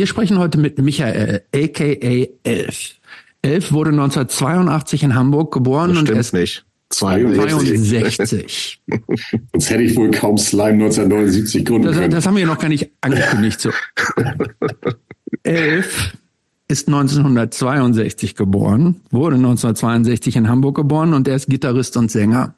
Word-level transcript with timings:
Wir 0.00 0.06
sprechen 0.06 0.38
heute 0.38 0.56
mit 0.56 0.78
Michael, 0.78 1.42
aka 1.54 1.84
Elf. 2.42 2.94
Elf 3.42 3.70
wurde 3.70 3.90
1982 3.90 5.02
in 5.02 5.14
Hamburg 5.14 5.52
geboren 5.52 5.90
das 5.90 5.98
und 5.98 6.08
er 6.08 6.18
ist 6.18 6.32
nicht. 6.32 6.64
62. 6.88 8.80
Sonst 9.52 9.68
hätte 9.68 9.82
ich 9.82 9.94
wohl 9.96 10.10
kaum 10.10 10.38
Slime 10.38 10.84
1979 10.84 11.66
gründen 11.66 11.88
Das, 11.88 11.96
können. 11.96 12.10
das 12.12 12.26
haben 12.26 12.34
wir 12.34 12.46
noch 12.46 12.58
gar 12.58 12.68
nicht 12.68 12.90
angekündigt. 13.02 13.60
So. 13.60 13.72
Elf 15.42 16.16
ist 16.68 16.88
1962 16.88 18.36
geboren, 18.36 19.02
wurde 19.10 19.36
1962 19.36 20.34
in 20.34 20.48
Hamburg 20.48 20.76
geboren 20.76 21.12
und 21.12 21.28
er 21.28 21.36
ist 21.36 21.50
Gitarrist 21.50 21.98
und 21.98 22.10
Sänger. 22.10 22.54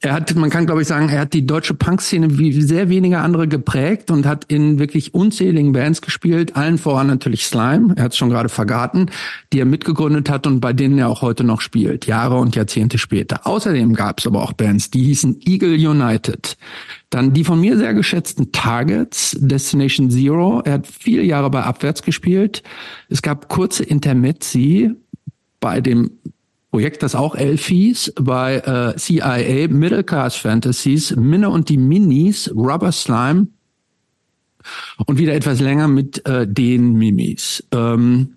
Er 0.00 0.12
hat, 0.12 0.34
man 0.34 0.50
kann 0.50 0.66
glaube 0.66 0.82
ich 0.82 0.88
sagen, 0.88 1.08
er 1.08 1.20
hat 1.20 1.32
die 1.32 1.46
deutsche 1.46 1.72
Punkszene 1.72 2.38
wie 2.38 2.60
sehr 2.60 2.90
wenige 2.90 3.18
andere 3.18 3.48
geprägt 3.48 4.10
und 4.10 4.26
hat 4.26 4.44
in 4.48 4.78
wirklich 4.78 5.14
unzähligen 5.14 5.72
Bands 5.72 6.02
gespielt, 6.02 6.54
allen 6.54 6.76
voran 6.76 7.06
natürlich 7.06 7.46
Slime, 7.46 7.94
er 7.96 8.04
hat 8.04 8.12
es 8.12 8.18
schon 8.18 8.28
gerade 8.28 8.50
verraten, 8.50 9.06
die 9.52 9.60
er 9.60 9.64
mitgegründet 9.64 10.28
hat 10.28 10.46
und 10.46 10.60
bei 10.60 10.74
denen 10.74 10.98
er 10.98 11.08
auch 11.08 11.22
heute 11.22 11.44
noch 11.44 11.62
spielt, 11.62 12.06
Jahre 12.06 12.36
und 12.36 12.54
Jahrzehnte 12.54 12.98
später. 12.98 13.46
Außerdem 13.46 13.94
gab 13.94 14.20
es 14.20 14.26
aber 14.26 14.42
auch 14.42 14.52
Bands, 14.52 14.90
die 14.90 15.02
hießen 15.02 15.40
Eagle 15.46 15.74
United. 15.74 16.58
Dann 17.08 17.32
die 17.32 17.44
von 17.44 17.58
mir 17.58 17.78
sehr 17.78 17.94
geschätzten 17.94 18.52
Targets, 18.52 19.34
Destination 19.40 20.10
Zero. 20.10 20.60
Er 20.64 20.74
hat 20.74 20.86
viele 20.86 21.22
Jahre 21.22 21.48
bei 21.50 21.62
Abwärts 21.62 22.02
gespielt. 22.02 22.62
Es 23.08 23.22
gab 23.22 23.48
kurze 23.48 23.82
Intermezzi 23.82 24.92
bei 25.60 25.80
dem 25.80 26.10
Projekt, 26.76 27.02
das 27.02 27.14
auch 27.14 27.34
elf 27.34 27.68
hieß, 27.68 28.12
bei 28.20 28.58
äh, 28.58 28.96
CIA, 28.98 29.68
Middle 29.68 30.04
Class 30.04 30.36
Fantasies, 30.36 31.16
Minne 31.16 31.48
und 31.48 31.70
die 31.70 31.78
Minis, 31.78 32.52
Rubber 32.54 32.92
Slime 32.92 33.46
und 35.06 35.16
wieder 35.16 35.32
etwas 35.32 35.58
länger 35.60 35.88
mit 35.88 36.26
äh, 36.26 36.46
den 36.46 36.92
Mimis. 36.92 37.64
Ähm, 37.72 38.34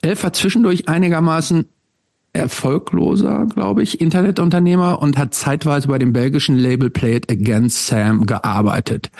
Elf 0.00 0.22
war 0.22 0.32
zwischendurch 0.32 0.88
einigermaßen 0.88 1.66
erfolgloser, 2.32 3.44
glaube 3.54 3.82
ich, 3.82 4.00
Internetunternehmer 4.00 5.02
und 5.02 5.18
hat 5.18 5.34
zeitweise 5.34 5.88
bei 5.88 5.98
dem 5.98 6.14
belgischen 6.14 6.56
Label 6.56 6.88
Play 6.88 7.16
It 7.16 7.30
Against 7.30 7.88
Sam 7.88 8.24
gearbeitet. 8.24 9.10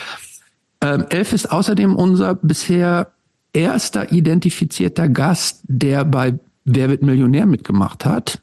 Ähm, 0.80 1.04
Elf 1.10 1.34
ist 1.34 1.52
außerdem 1.52 1.94
unser 1.94 2.36
bisher 2.36 3.12
erster 3.52 4.12
identifizierter 4.12 5.10
Gast, 5.10 5.60
der 5.64 6.06
bei 6.06 6.38
Wer 6.64 6.88
wird 6.88 7.02
Millionär 7.02 7.44
mitgemacht 7.44 8.04
hat. 8.04 8.40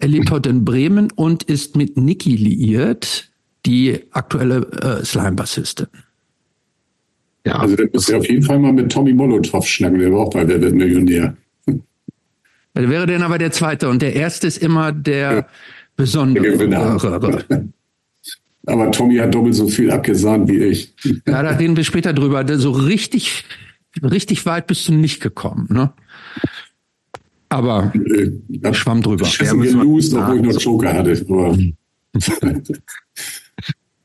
Er 0.00 0.08
lebt 0.08 0.30
heute 0.30 0.48
in 0.48 0.64
Bremen 0.64 1.10
und 1.14 1.42
ist 1.44 1.76
mit 1.76 1.96
Niki 1.96 2.34
liiert, 2.36 3.30
die 3.66 4.00
aktuelle 4.12 4.66
äh, 5.00 5.04
Slime-Bassistin. 5.04 5.86
Ja, 7.46 7.58
also 7.58 7.76
dann 7.76 7.88
müsst 7.92 8.08
ihr 8.08 8.18
auf 8.18 8.28
jeden 8.28 8.42
Fall 8.42 8.58
mal 8.58 8.72
mit 8.72 8.90
Tommy 8.90 9.12
Molotow 9.12 9.66
schnacken, 9.66 9.98
der 9.98 10.12
war 10.12 10.20
auch 10.20 10.30
bei 10.30 10.46
Wer 10.46 10.60
wird 10.60 10.74
Millionär. 10.74 11.36
Wer 12.74 12.88
wäre 12.88 13.06
denn 13.06 13.22
aber 13.22 13.38
der 13.38 13.50
zweite? 13.52 13.88
Und 13.88 14.00
der 14.00 14.14
erste 14.14 14.46
ist 14.46 14.58
immer 14.58 14.92
der 14.92 15.32
Ja. 15.32 15.46
besondere. 15.96 16.68
Der. 16.68 17.64
Aber 18.66 18.92
Tommy 18.92 19.16
hat 19.16 19.34
doppelt 19.34 19.54
so 19.54 19.66
viel 19.68 19.90
abgesahnt 19.90 20.48
wie 20.48 20.58
ich. 20.58 20.94
Ja, 21.26 21.42
da 21.42 21.50
reden 21.50 21.76
wir 21.76 21.82
später 21.82 22.12
drüber. 22.12 22.44
So 22.58 22.70
richtig, 22.70 23.44
richtig 24.02 24.44
weit 24.44 24.66
bist 24.66 24.86
du 24.86 24.92
nicht 24.92 25.20
gekommen, 25.20 25.66
ne? 25.70 25.92
Aber 27.50 27.92
Äh, 27.94 28.30
hab 28.64 28.76
schwamm 28.76 29.02
drüber. 29.02 29.26
Schissen 29.26 29.62
Ja, 29.62 29.70
gelost, 29.70 30.14
obwohl 30.14 30.36
ich 30.36 30.54
noch 30.54 30.60
Joker 30.60 30.94
hatte. 30.94 31.72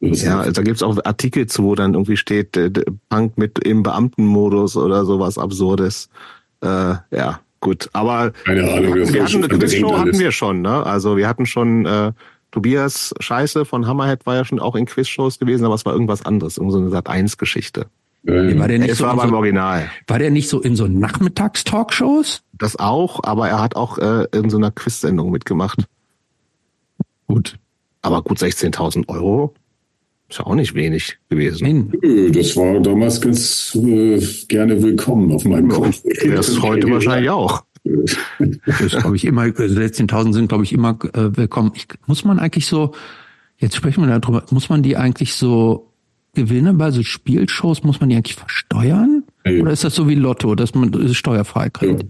Ja, 0.01 0.41
also 0.41 0.51
da 0.51 0.61
gibt's 0.61 0.83
auch 0.83 0.97
Artikel 1.03 1.47
zu, 1.47 1.63
wo 1.63 1.73
dann 1.73 1.93
irgendwie 1.93 2.17
steht, 2.17 2.55
äh, 2.57 2.69
Punk 3.09 3.37
mit 3.37 3.59
im 3.59 3.81
Beamtenmodus 3.81 4.77
oder 4.77 5.05
sowas 5.05 5.37
Absurdes. 5.37 6.09
Äh, 6.61 6.95
ja, 7.11 7.39
gut. 7.59 7.89
Aber 7.93 8.31
Keine 8.43 8.71
Ahnung, 8.71 8.93
wir 8.93 9.07
war 9.07 9.21
hatten 9.21 9.27
schon 9.27 9.43
eine 9.43 9.57
Quizshow 9.57 9.97
hatten 9.97 10.19
wir 10.19 10.31
schon, 10.31 10.61
ne? 10.61 10.85
Also 10.85 11.17
wir 11.17 11.27
hatten 11.27 11.45
schon 11.45 11.85
äh, 11.85 12.11
Tobias 12.51 13.13
Scheiße 13.19 13.65
von 13.65 13.87
Hammerhead 13.87 14.25
war 14.25 14.35
ja 14.35 14.45
schon 14.45 14.59
auch 14.59 14.75
in 14.75 14.85
Quizshows 14.85 15.39
gewesen, 15.39 15.65
aber 15.65 15.75
es 15.75 15.85
war 15.85 15.93
irgendwas 15.93 16.25
anderes, 16.25 16.57
irgend 16.57 16.73
so 16.73 16.77
eine 16.77 16.89
Sat 16.89 17.09
1 17.09 17.37
Geschichte. 17.37 17.87
Äh, 18.25 18.57
War 18.57 18.67
der 18.67 18.79
nicht 18.79 18.91
Es 18.91 18.97
so 18.97 19.05
war 19.05 19.11
in 19.13 19.17
beim 19.17 19.29
so, 19.29 19.35
Original. 19.35 19.89
war 20.07 20.19
der 20.19 20.31
nicht 20.31 20.49
so 20.49 20.61
in 20.61 20.75
so 20.75 20.87
Nachmittagstalkshows? 20.87 22.41
Das 22.53 22.77
auch, 22.77 23.23
aber 23.23 23.49
er 23.49 23.61
hat 23.61 23.75
auch 23.75 23.97
äh, 23.97 24.25
in 24.33 24.49
so 24.49 24.57
einer 24.57 24.71
Quiz-Sendung 24.71 25.31
mitgemacht. 25.31 25.85
Gut. 27.27 27.57
Aber 28.01 28.21
gut 28.23 28.37
16.000 28.39 29.07
Euro 29.09 29.53
ist 30.29 30.39
ja 30.39 30.45
auch 30.45 30.55
nicht 30.55 30.73
wenig 30.73 31.17
gewesen. 31.29 31.63
Nein. 31.63 31.93
Nö, 32.01 32.31
das 32.31 32.55
war 32.55 32.79
damals 32.79 33.21
ganz 33.21 33.75
äh, 33.75 34.19
gerne 34.47 34.81
willkommen 34.81 35.31
auf 35.31 35.45
meinem 35.45 35.69
Konto. 35.69 35.97
Das 36.27 36.49
ist 36.49 36.61
heute 36.61 36.89
wahrscheinlich 36.89 37.29
auch. 37.29 37.63
Das 38.65 38.81
ist, 38.81 38.97
glaube 38.97 39.15
ich, 39.15 39.25
immer, 39.25 39.41
also 39.43 39.61
16.000 39.63 40.33
sind, 40.33 40.47
glaube 40.47 40.63
ich, 40.63 40.73
immer 40.73 40.97
äh, 41.13 41.37
willkommen. 41.37 41.71
Ich, 41.75 41.85
muss 42.07 42.25
man 42.25 42.39
eigentlich 42.39 42.65
so, 42.65 42.93
jetzt 43.57 43.75
sprechen 43.75 44.03
wir 44.07 44.19
darüber, 44.19 44.43
muss 44.49 44.69
man 44.69 44.81
die 44.81 44.97
eigentlich 44.97 45.35
so 45.35 45.91
Gewinne 46.35 46.73
bei 46.73 46.91
so 46.91 47.01
Spielshows, 47.01 47.83
muss 47.83 47.99
man 47.99 48.09
die 48.09 48.15
eigentlich 48.15 48.35
versteuern? 48.35 49.23
Nee. 49.43 49.61
Oder 49.61 49.71
ist 49.71 49.83
das 49.83 49.95
so 49.95 50.07
wie 50.07 50.15
Lotto, 50.15 50.55
dass 50.55 50.75
man 50.75 50.93
es 50.93 51.15
steuerfrei 51.17 51.69
kriegt? 51.69 52.03
Ja. 52.03 52.09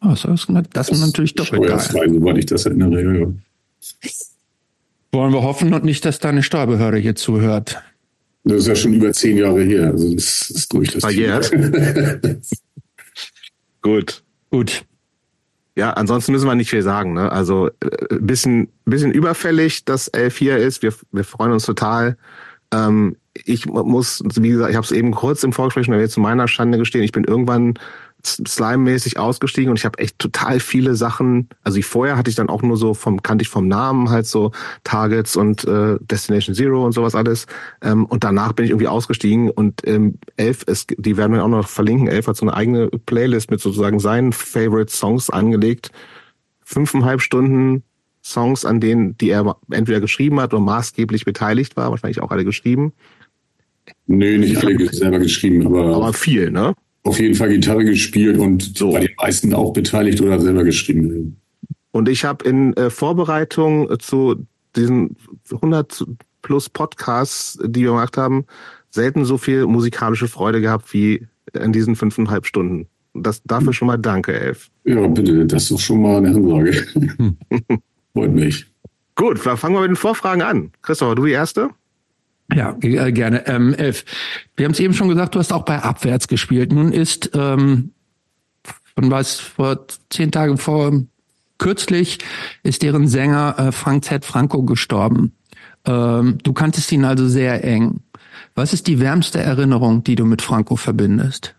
Ah, 0.00 0.10
das, 0.10 0.24
ist, 0.24 0.48
das 0.72 0.88
ist 0.88 1.00
natürlich 1.00 1.34
doppelt 1.34 1.62
geil. 1.62 1.80
Steuerfrei, 1.80 2.08
soweit 2.08 2.38
ich 2.38 2.46
das 2.46 2.64
erinnere. 2.66 3.18
Ja. 3.18 3.26
Wollen 5.12 5.32
wir 5.32 5.42
hoffen 5.42 5.74
und 5.74 5.84
nicht, 5.84 6.04
dass 6.04 6.20
deine 6.20 6.42
Steuerbehörde 6.42 6.98
hier 6.98 7.16
zuhört. 7.16 7.82
Das 8.44 8.58
ist 8.58 8.66
ja 8.68 8.74
schon 8.76 8.94
über 8.94 9.12
zehn 9.12 9.36
Jahre 9.36 9.62
her. 9.62 9.88
Also 9.88 10.14
das 10.14 10.50
ist 10.50 10.72
durch 10.72 10.92
das 10.92 11.02
Verjährt. 11.02 11.50
Gut. 13.82 14.22
Gut. 14.50 14.84
Ja, 15.76 15.90
ansonsten 15.92 16.32
müssen 16.32 16.46
wir 16.46 16.54
nicht 16.54 16.70
viel 16.70 16.82
sagen. 16.82 17.12
Ne? 17.12 17.30
Also 17.30 17.68
äh, 17.68 18.16
bisschen, 18.20 18.68
bisschen 18.84 19.12
überfällig, 19.12 19.84
dass 19.84 20.08
elf 20.08 20.38
hier 20.38 20.56
ist. 20.56 20.82
Wir, 20.82 20.92
wir 21.12 21.24
freuen 21.24 21.52
uns 21.52 21.64
total. 21.64 22.16
Ähm, 22.72 23.16
ich 23.34 23.66
muss, 23.66 24.22
wie 24.24 24.50
gesagt, 24.50 24.70
ich 24.70 24.76
habe 24.76 24.84
es 24.84 24.92
eben 24.92 25.12
kurz 25.12 25.44
im 25.44 25.52
Vorgespräch 25.52 25.86
schon 25.86 25.94
erwähnt, 25.94 26.10
zu 26.10 26.20
meiner 26.20 26.48
Schande 26.48 26.78
gestehen. 26.78 27.04
Ich 27.04 27.12
bin 27.12 27.24
irgendwann 27.24 27.74
Slime-mäßig 28.22 29.18
ausgestiegen 29.18 29.70
und 29.70 29.78
ich 29.78 29.84
habe 29.84 29.98
echt 29.98 30.18
total 30.18 30.60
viele 30.60 30.94
Sachen. 30.94 31.48
Also 31.62 31.78
ich 31.78 31.86
vorher 31.86 32.16
hatte 32.16 32.28
ich 32.28 32.36
dann 32.36 32.50
auch 32.50 32.62
nur 32.62 32.76
so 32.76 32.92
vom 32.92 33.22
kannte 33.22 33.42
ich 33.42 33.48
vom 33.48 33.66
Namen 33.66 34.10
halt 34.10 34.26
so 34.26 34.52
Targets 34.84 35.36
und 35.36 35.64
äh, 35.64 35.96
Destination 36.00 36.54
Zero 36.54 36.84
und 36.84 36.92
sowas 36.92 37.14
alles. 37.14 37.46
Ähm, 37.80 38.04
und 38.04 38.24
danach 38.24 38.52
bin 38.52 38.64
ich 38.64 38.72
irgendwie 38.72 38.88
ausgestiegen 38.88 39.50
und 39.50 39.86
ähm, 39.86 40.18
Elf, 40.36 40.64
es, 40.66 40.86
die 40.86 41.16
werden 41.16 41.32
wir 41.32 41.44
auch 41.44 41.48
noch 41.48 41.68
verlinken. 41.68 42.08
Elf 42.08 42.26
hat 42.26 42.36
so 42.36 42.44
eine 42.44 42.54
eigene 42.54 42.88
Playlist 42.88 43.50
mit 43.50 43.60
sozusagen 43.60 44.00
seinen 44.00 44.32
Favorite 44.32 44.92
Songs 44.92 45.30
angelegt. 45.30 45.90
Fünfeinhalb 46.62 47.22
Stunden 47.22 47.84
Songs, 48.22 48.66
an 48.66 48.80
denen, 48.80 49.16
die 49.16 49.30
er 49.30 49.56
entweder 49.70 50.00
geschrieben 50.00 50.40
hat 50.40 50.52
oder 50.52 50.62
maßgeblich 50.62 51.24
beteiligt 51.24 51.76
war, 51.76 51.90
wahrscheinlich 51.90 52.20
auch 52.20 52.30
alle 52.30 52.44
geschrieben. 52.44 52.92
Nee, 54.06 54.38
nicht 54.38 54.56
alle 54.56 54.92
selber 54.92 55.18
geschrieben, 55.18 55.66
aber, 55.66 55.94
Aber 55.96 56.12
viel, 56.12 56.50
ne? 56.50 56.74
auf 57.04 57.18
jeden 57.18 57.34
Fall 57.34 57.48
Gitarre 57.48 57.84
gespielt 57.84 58.38
und 58.38 58.76
So. 58.76 58.92
bei 58.92 59.00
den 59.00 59.14
meisten 59.16 59.54
auch 59.54 59.72
beteiligt 59.72 60.20
oder 60.20 60.38
selber 60.40 60.64
geschrieben. 60.64 61.40
Und 61.92 62.08
ich 62.08 62.24
habe 62.24 62.46
in 62.48 62.74
äh, 62.74 62.90
Vorbereitung 62.90 63.88
zu 63.98 64.46
diesen 64.76 65.16
100 65.50 66.04
plus 66.42 66.68
Podcasts, 66.68 67.58
die 67.64 67.80
wir 67.82 67.88
gemacht 67.90 68.16
haben, 68.16 68.44
selten 68.90 69.24
so 69.24 69.38
viel 69.38 69.66
musikalische 69.66 70.28
Freude 70.28 70.60
gehabt 70.60 70.92
wie 70.92 71.26
in 71.52 71.72
diesen 71.72 71.96
fünfeinhalb 71.96 72.46
Stunden. 72.46 72.86
Das 73.14 73.42
dafür 73.44 73.72
schon 73.72 73.88
mal 73.88 73.96
danke, 73.96 74.38
Elf. 74.38 74.70
Ja, 74.84 75.04
bitte, 75.08 75.44
das 75.46 75.64
ist 75.64 75.72
doch 75.72 75.80
schon 75.80 76.02
mal 76.02 76.18
eine 76.18 76.28
Ansage. 76.28 76.72
Freut 78.12 78.32
mich. 78.32 78.66
Gut, 79.16 79.44
dann 79.44 79.56
fangen 79.56 79.74
wir 79.74 79.80
mit 79.80 79.90
den 79.90 79.96
Vorfragen 79.96 80.42
an. 80.42 80.70
Christopher, 80.82 81.14
du 81.16 81.26
die 81.26 81.32
erste? 81.32 81.70
Ja, 82.54 82.76
äh, 82.80 83.12
gerne. 83.12 83.46
Ähm, 83.46 83.74
Elf. 83.74 84.04
Wir 84.56 84.64
haben 84.64 84.72
es 84.72 84.80
eben 84.80 84.94
schon 84.94 85.08
gesagt, 85.08 85.34
du 85.34 85.38
hast 85.38 85.52
auch 85.52 85.64
bei 85.64 85.82
Abwärts 85.82 86.28
gespielt. 86.28 86.72
Nun 86.72 86.92
ist, 86.92 87.30
ähm, 87.34 87.92
von 88.94 89.10
was, 89.10 89.38
vor 89.38 89.86
zehn 90.10 90.32
Tagen 90.32 90.58
vor, 90.58 90.92
kürzlich 91.58 92.18
ist 92.62 92.82
deren 92.82 93.06
Sänger 93.06 93.54
äh, 93.58 93.72
Frank 93.72 94.04
Z. 94.04 94.24
Franco 94.24 94.62
gestorben. 94.62 95.32
Ähm, 95.84 96.38
du 96.42 96.52
kanntest 96.52 96.90
ihn 96.92 97.04
also 97.04 97.28
sehr 97.28 97.64
eng. 97.64 98.00
Was 98.54 98.72
ist 98.72 98.86
die 98.86 98.98
wärmste 98.98 99.40
Erinnerung, 99.40 100.02
die 100.02 100.16
du 100.16 100.24
mit 100.24 100.42
Franco 100.42 100.76
verbindest? 100.76 101.54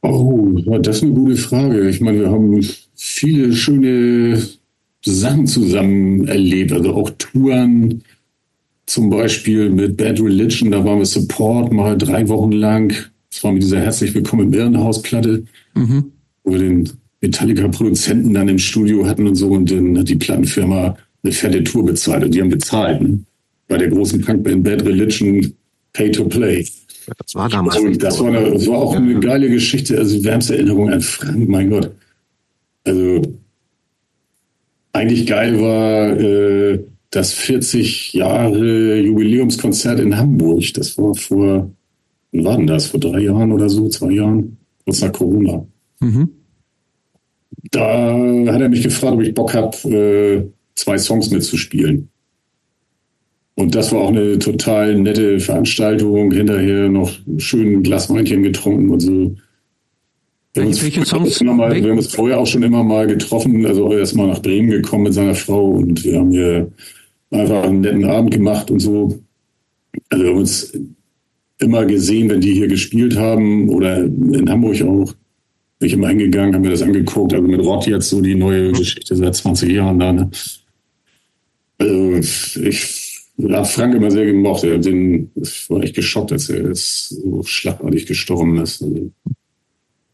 Oh, 0.00 0.58
das 0.80 0.96
ist 0.96 1.02
eine 1.04 1.12
gute 1.12 1.36
Frage. 1.36 1.88
Ich 1.88 2.00
meine, 2.00 2.20
wir 2.20 2.30
haben 2.30 2.60
viele 2.96 3.52
schöne 3.52 4.42
Sachen 5.04 5.46
zusammen 5.46 6.26
erlebt, 6.26 6.72
also 6.72 6.94
auch 6.94 7.10
Touren, 7.18 8.02
zum 8.92 9.08
Beispiel 9.08 9.70
mit 9.70 9.96
Bad 9.96 10.20
Religion, 10.20 10.70
da 10.70 10.84
waren 10.84 10.98
wir 10.98 11.06
Support 11.06 11.72
mal 11.72 11.96
drei 11.96 12.28
Wochen 12.28 12.52
lang. 12.52 12.92
Das 13.30 13.42
war 13.42 13.50
mit 13.50 13.62
dieser 13.62 13.80
Herzlich 13.80 14.14
Willkommen 14.14 14.48
im 14.48 14.52
Irrenhaus-Platte, 14.52 15.44
Mhm. 15.74 16.12
wo 16.44 16.52
wir 16.52 16.58
den 16.58 16.90
Metallica-Produzenten 17.22 18.34
dann 18.34 18.48
im 18.50 18.58
Studio 18.58 19.06
hatten 19.06 19.26
und 19.26 19.36
so 19.36 19.48
und 19.48 19.70
dann 19.70 19.96
hat 19.96 20.10
die 20.10 20.16
Plattenfirma 20.16 20.94
eine 21.22 21.32
fette 21.32 21.64
Tour 21.64 21.86
bezahlt 21.86 22.22
und 22.22 22.34
die 22.34 22.42
haben 22.42 22.50
bezahlt. 22.50 23.00
Ne? 23.00 23.20
Bei 23.66 23.78
der 23.78 23.88
großen 23.88 24.20
Punkband 24.20 24.62
Bad 24.62 24.84
Religion 24.84 25.54
Pay 25.94 26.10
to 26.10 26.26
Play. 26.26 26.62
Das 27.06 27.34
war 27.34 27.48
damals. 27.48 27.76
Also, 27.76 27.88
das, 27.98 28.20
war 28.20 28.26
eine, 28.26 28.50
das 28.50 28.66
war 28.66 28.76
auch 28.76 28.94
eine 28.94 29.18
geile 29.20 29.48
Geschichte. 29.48 29.96
Also 29.96 30.22
wärmste 30.22 30.56
Erinnerung 30.56 30.90
an 30.90 31.00
Frank, 31.00 31.48
mein 31.48 31.70
Gott. 31.70 31.90
Also 32.84 33.22
eigentlich 34.92 35.26
geil 35.26 35.58
war 35.58 36.10
äh, 36.20 36.78
das 37.12 37.34
40 37.34 38.14
Jahre 38.14 38.98
Jubiläumskonzert 38.98 40.00
in 40.00 40.16
Hamburg. 40.16 40.72
Das 40.74 40.96
war 40.96 41.14
vor, 41.14 41.70
wann 42.32 42.44
war 42.44 42.56
denn 42.56 42.66
das? 42.66 42.86
Vor 42.86 42.98
drei 42.98 43.20
Jahren 43.20 43.52
oder 43.52 43.68
so, 43.68 43.88
zwei 43.88 44.12
Jahren, 44.12 44.56
kurz 44.84 45.02
nach 45.02 45.12
Corona. 45.12 45.64
Mhm. 46.00 46.30
Da 47.70 48.18
hat 48.52 48.60
er 48.60 48.68
mich 48.68 48.82
gefragt, 48.82 49.14
ob 49.14 49.22
ich 49.22 49.34
Bock 49.34 49.54
habe, 49.54 49.76
äh, 49.88 50.42
zwei 50.74 50.96
Songs 50.96 51.30
mitzuspielen. 51.30 52.08
Und 53.56 53.74
das 53.74 53.92
war 53.92 54.00
auch 54.00 54.08
eine 54.08 54.38
total 54.38 54.98
nette 54.98 55.38
Veranstaltung. 55.38 56.32
Hinterher 56.32 56.88
noch 56.88 57.12
schön 57.36 57.74
ein 57.74 57.82
Glas 57.82 58.08
Weinchen 58.08 58.42
getrunken 58.42 58.88
und 58.88 59.00
so. 59.00 59.34
Wir 60.54 60.62
haben, 60.62 60.68
uns, 60.68 60.82
welche 60.82 61.04
Songs? 61.04 61.42
Mal, 61.42 61.74
wir 61.74 61.90
haben 61.90 61.98
uns 61.98 62.14
vorher 62.14 62.40
auch 62.40 62.46
schon 62.46 62.62
immer 62.62 62.82
mal 62.82 63.06
getroffen, 63.06 63.66
also 63.66 63.92
erstmal 63.92 64.28
nach 64.28 64.40
Bremen 64.40 64.70
gekommen 64.70 65.04
mit 65.04 65.14
seiner 65.14 65.34
Frau 65.34 65.72
und 65.72 66.02
wir 66.04 66.18
haben 66.18 66.30
hier 66.30 66.72
einfach 67.32 67.64
einen 67.64 67.80
netten 67.80 68.04
Abend 68.04 68.32
gemacht 68.32 68.70
und 68.70 68.80
so. 68.80 69.18
Also 70.08 70.24
wir 70.24 70.30
haben 70.30 70.38
uns 70.38 70.72
immer 71.58 71.84
gesehen, 71.86 72.28
wenn 72.28 72.40
die 72.40 72.54
hier 72.54 72.68
gespielt 72.68 73.16
haben 73.16 73.68
oder 73.68 74.04
in 74.04 74.48
Hamburg 74.48 74.82
auch. 74.82 75.14
Bin 75.78 75.88
ich 75.88 75.92
immer 75.94 76.08
hingegangen, 76.08 76.54
haben 76.54 76.62
mir 76.62 76.70
das 76.70 76.82
angeguckt. 76.82 77.32
Also 77.32 77.46
mit 77.46 77.60
Rott 77.60 77.86
jetzt 77.86 78.08
so 78.08 78.20
die 78.20 78.34
neue 78.34 78.72
Geschichte 78.72 79.16
seit 79.16 79.34
20 79.34 79.72
Jahren 79.72 79.98
da. 79.98 80.12
Ne? 80.12 80.30
Also 81.78 82.60
ich 82.60 83.20
habe 83.40 83.64
Frank 83.64 83.94
immer 83.94 84.10
sehr 84.10 84.26
gemocht. 84.26 84.62
Den, 84.62 85.30
ich 85.34 85.68
war 85.70 85.82
echt 85.82 85.94
geschockt, 85.94 86.32
als 86.32 86.48
er 86.48 86.68
jetzt 86.68 87.08
so 87.10 87.42
schlagartig 87.42 88.06
gestorben 88.06 88.58
ist. 88.58 88.82
Also 88.82 89.10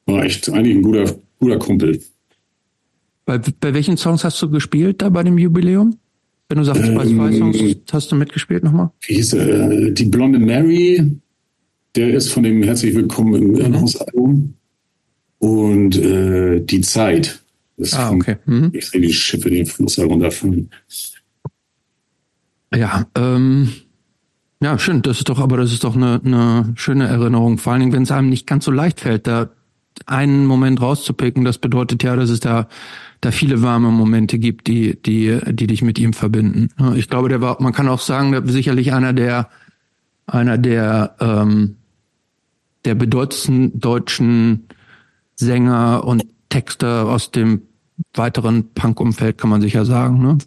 war 0.07 0.25
echt 0.25 0.49
eigentlich 0.49 0.77
ein 0.77 0.83
guter, 0.83 1.17
guter 1.39 1.59
Kumpel. 1.59 2.01
Bei, 3.27 3.39
bei 3.39 3.75
welchen 3.75 3.99
Songs 3.99 4.25
hast 4.25 4.41
du 4.41 4.49
gespielt 4.51 5.03
da 5.03 5.11
bei 5.11 5.23
dem 5.23 5.37
Jubiläum? 5.37 5.99
Wenn 6.49 6.59
du 6.59 6.65
sagst, 6.65 6.83
ähm, 6.83 6.95
bei 6.95 7.05
zwei 7.05 7.33
Songs 7.33 7.77
hast 7.93 8.11
du 8.11 8.17
mitgespielt 8.17 8.65
nochmal? 8.65 8.91
Wie 9.03 9.17
hieß? 9.17 9.35
Äh, 9.35 9.93
die 9.93 10.07
Blonde 10.07 10.39
Mary, 10.39 11.21
der 11.95 12.15
ist 12.15 12.33
von 12.33 12.43
dem 12.43 12.63
Herzlich 12.63 12.95
Willkommen 12.95 13.35
im 13.35 13.55
Irrenhaus-Album. 13.55 14.55
Mhm. 15.41 15.47
Und 15.47 15.99
äh, 15.99 16.61
Die 16.61 16.81
Zeit. 16.81 17.43
Das 17.77 17.93
ah, 17.95 18.11
okay. 18.11 18.37
Mhm. 18.47 18.71
Ich 18.73 18.87
sehe 18.87 19.01
die 19.01 19.13
Schiffe 19.13 19.51
den 19.51 19.67
Fluss 19.67 19.99
herunterfahren. 19.99 20.71
Ja, 22.75 23.07
ähm, 23.15 23.71
ja, 24.63 24.79
schön. 24.79 25.03
Das 25.03 25.19
ist 25.19 25.29
doch, 25.29 25.39
aber 25.39 25.59
das 25.59 25.73
ist 25.73 25.85
doch 25.85 25.95
eine, 25.95 26.21
eine 26.25 26.73
schöne 26.77 27.07
Erinnerung. 27.07 27.59
Vor 27.59 27.75
allen 27.75 27.81
Dingen, 27.81 27.93
wenn 27.93 28.03
es 28.03 28.11
einem 28.11 28.31
nicht 28.31 28.47
ganz 28.47 28.65
so 28.65 28.71
leicht 28.71 29.01
fällt, 29.01 29.27
da 29.27 29.51
einen 30.07 30.47
Moment 30.47 30.81
rauszupicken, 30.81 31.45
das 31.45 31.59
bedeutet 31.59 32.03
ja, 32.03 32.17
dass 32.17 32.31
es 32.31 32.41
da, 32.41 32.69
da 33.21 33.31
viele 33.31 33.63
warme 33.63 33.91
Momente 33.91 34.39
gibt, 34.39 34.67
die, 34.67 35.01
die, 35.03 35.39
die 35.51 35.67
dich 35.67 35.83
mit 35.83 35.99
ihm 35.99 36.13
verbinden. 36.13 36.69
Ich 36.97 37.09
glaube, 37.09 37.29
der 37.29 37.41
war, 37.41 37.61
man 37.61 37.73
kann 37.73 37.89
auch 37.89 38.01
sagen, 38.01 38.33
der 38.33 38.47
sicherlich 38.47 38.93
einer 38.93 39.13
der, 39.13 39.49
einer 40.27 40.59
der, 40.59 41.17
ähm, 41.21 41.77
der 42.85 42.95
bedeutendsten 42.95 43.79
deutschen 43.79 44.69
Sänger 45.35 46.05
und 46.05 46.25
Texter 46.49 47.09
aus 47.09 47.31
dem 47.31 47.63
weiteren 48.15 48.73
Punk-Umfeld, 48.75 49.39
kann 49.39 49.51
man 49.51 49.61
sicher 49.61 49.85
sagen, 49.85 50.23
ne? 50.23 50.39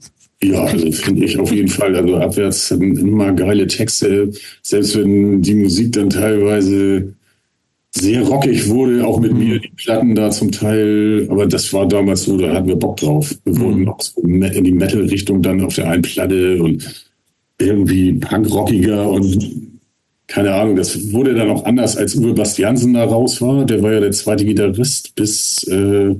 Ja, 0.43 0.63
also 0.63 0.91
finde 0.91 1.25
ich 1.25 1.37
auf 1.37 1.51
jeden 1.51 1.67
Fall. 1.67 1.95
Also 1.95 2.17
abwärts 2.17 2.71
immer 2.71 3.31
geile 3.33 3.67
Texte, 3.67 4.31
selbst 4.63 4.97
wenn 4.97 5.41
die 5.41 5.53
Musik 5.53 5.91
dann 5.91 6.09
teilweise 6.09 7.13
sehr 7.93 8.23
rockig 8.23 8.69
wurde, 8.69 9.05
auch 9.05 9.19
mit 9.19 9.33
mhm. 9.33 9.39
mir, 9.39 9.59
die 9.59 9.71
Platten 9.75 10.15
da 10.15 10.31
zum 10.31 10.51
Teil, 10.51 11.27
aber 11.29 11.45
das 11.45 11.71
war 11.73 11.87
damals 11.87 12.23
so, 12.23 12.37
da 12.37 12.53
hatten 12.53 12.67
wir 12.67 12.77
Bock 12.77 12.97
drauf. 12.97 13.35
Wir 13.43 13.53
mhm. 13.53 13.59
wurden 13.59 13.87
auch 13.89 14.01
so 14.01 14.21
in 14.21 14.63
die 14.63 14.71
Metal-Richtung 14.71 15.41
dann 15.41 15.61
auf 15.61 15.75
der 15.75 15.89
einen 15.89 16.01
Platte 16.01 16.61
und 16.61 17.09
irgendwie 17.59 18.13
punkrockiger 18.13 19.09
und 19.09 19.71
keine 20.27 20.53
Ahnung, 20.53 20.77
das 20.77 21.11
wurde 21.11 21.35
dann 21.35 21.49
auch 21.49 21.65
anders, 21.65 21.97
als 21.97 22.15
Uwe 22.15 22.33
Bastiansen 22.33 22.93
da 22.93 23.03
raus 23.03 23.41
war. 23.41 23.65
Der 23.65 23.83
war 23.83 23.91
ja 23.91 23.99
der 23.99 24.11
zweite 24.11 24.45
Gitarrist 24.45 25.13
bis 25.15 25.67
äh, 25.67 26.15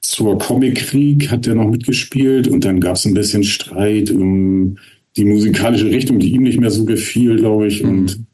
zur 0.00 0.38
Comic-Krieg 0.38 1.30
hat 1.30 1.46
er 1.46 1.54
noch 1.54 1.68
mitgespielt 1.68 2.48
und 2.48 2.64
dann 2.64 2.80
gab 2.80 2.96
es 2.96 3.04
ein 3.04 3.14
bisschen 3.14 3.44
Streit 3.44 4.10
um 4.10 4.78
die 5.16 5.24
musikalische 5.24 5.86
Richtung, 5.86 6.18
die 6.18 6.32
ihm 6.32 6.42
nicht 6.42 6.58
mehr 6.58 6.70
so 6.70 6.84
gefiel, 6.84 7.36
glaube 7.36 7.66
ich. 7.66 7.82
Mhm. 7.82 7.88
Und 7.90 8.24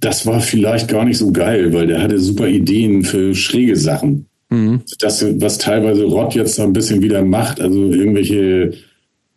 das 0.00 0.26
war 0.26 0.40
vielleicht 0.40 0.88
gar 0.88 1.04
nicht 1.04 1.18
so 1.18 1.32
geil, 1.32 1.72
weil 1.72 1.86
der 1.86 2.02
hatte 2.02 2.18
super 2.18 2.48
Ideen 2.48 3.02
für 3.02 3.34
schräge 3.34 3.76
Sachen. 3.76 4.26
Mhm. 4.50 4.82
Das, 5.00 5.24
was 5.40 5.58
teilweise 5.58 6.04
Rott 6.04 6.34
jetzt 6.34 6.58
da 6.58 6.64
ein 6.64 6.72
bisschen 6.72 7.02
wieder 7.02 7.24
macht, 7.24 7.60
also 7.60 7.90
irgendwelche 7.92 8.72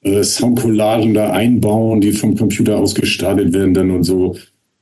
äh, 0.02 0.24
Soundcollagen 0.24 1.14
da 1.14 1.32
einbauen, 1.32 2.02
die 2.02 2.12
vom 2.12 2.36
Computer 2.36 2.78
aus 2.78 2.96
gestartet 2.96 3.54
werden 3.54 3.74
dann 3.74 3.92
und 3.92 4.04
so. 4.04 4.36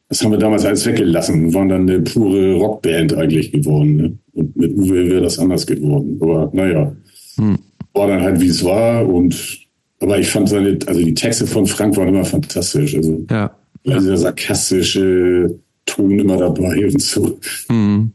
Das 0.09 0.23
haben 0.23 0.31
wir 0.31 0.39
damals 0.39 0.65
alles 0.65 0.85
weggelassen 0.85 1.45
und 1.45 1.53
waren 1.53 1.69
dann 1.69 1.89
eine 1.89 1.99
pure 1.99 2.55
Rockband 2.55 3.13
eigentlich 3.13 3.51
geworden. 3.51 3.95
Ne? 3.97 4.17
Und 4.33 4.55
mit 4.55 4.71
Uwe 4.73 5.09
wäre 5.09 5.21
das 5.21 5.39
anders 5.39 5.67
geworden. 5.67 6.17
Aber 6.21 6.49
naja, 6.53 6.95
mhm. 7.37 7.57
war 7.93 8.07
dann 8.07 8.21
halt 8.21 8.39
wie 8.39 8.47
es 8.47 8.63
war 8.63 9.07
und 9.07 9.65
aber 9.99 10.19
ich 10.19 10.29
fand 10.29 10.47
seine, 10.47 10.77
also 10.85 11.01
die 11.01 11.15
Texte 11.15 11.47
von 11.47 11.65
Frank 11.65 11.97
waren 11.97 12.09
immer 12.09 12.23
fantastisch. 12.23 12.95
Also 12.95 13.25
ja. 13.29 13.51
Also 13.85 14.07
der 14.07 14.17
sarkastische 14.17 15.59
Ton 15.87 16.19
immer 16.19 16.37
dabei 16.37 16.85
und 16.91 17.01
so. 17.01 17.39
Mhm. 17.69 18.11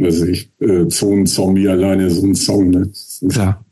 Also 0.00 0.26
ich, 0.26 0.50
äh, 0.58 0.88
Zonenzombie 0.88 1.68
alleine 1.68 2.10
so 2.10 2.26
ein 2.26 2.34
Song, 2.34 2.70
ne? 2.70 2.90
Klar. 3.28 3.64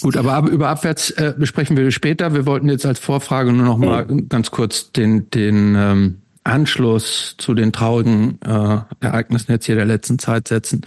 Gut, 0.00 0.16
aber 0.16 0.34
ab, 0.34 0.48
über 0.48 0.68
abwärts 0.68 1.10
äh, 1.10 1.34
besprechen 1.36 1.76
wir 1.76 1.90
später. 1.90 2.34
Wir 2.34 2.46
wollten 2.46 2.68
jetzt 2.68 2.86
als 2.86 2.98
Vorfrage 2.98 3.52
nur 3.52 3.64
noch 3.64 3.78
mal 3.78 4.06
ja. 4.08 4.16
ganz 4.28 4.50
kurz 4.50 4.90
den, 4.92 5.30
den 5.30 5.74
ähm, 5.76 6.16
Anschluss 6.44 7.36
zu 7.38 7.54
den 7.54 7.72
traurigen 7.72 8.40
äh, 8.42 8.78
Ereignissen 9.00 9.52
jetzt 9.52 9.66
hier 9.66 9.76
der 9.76 9.84
letzten 9.84 10.18
Zeit 10.18 10.48
setzen. 10.48 10.82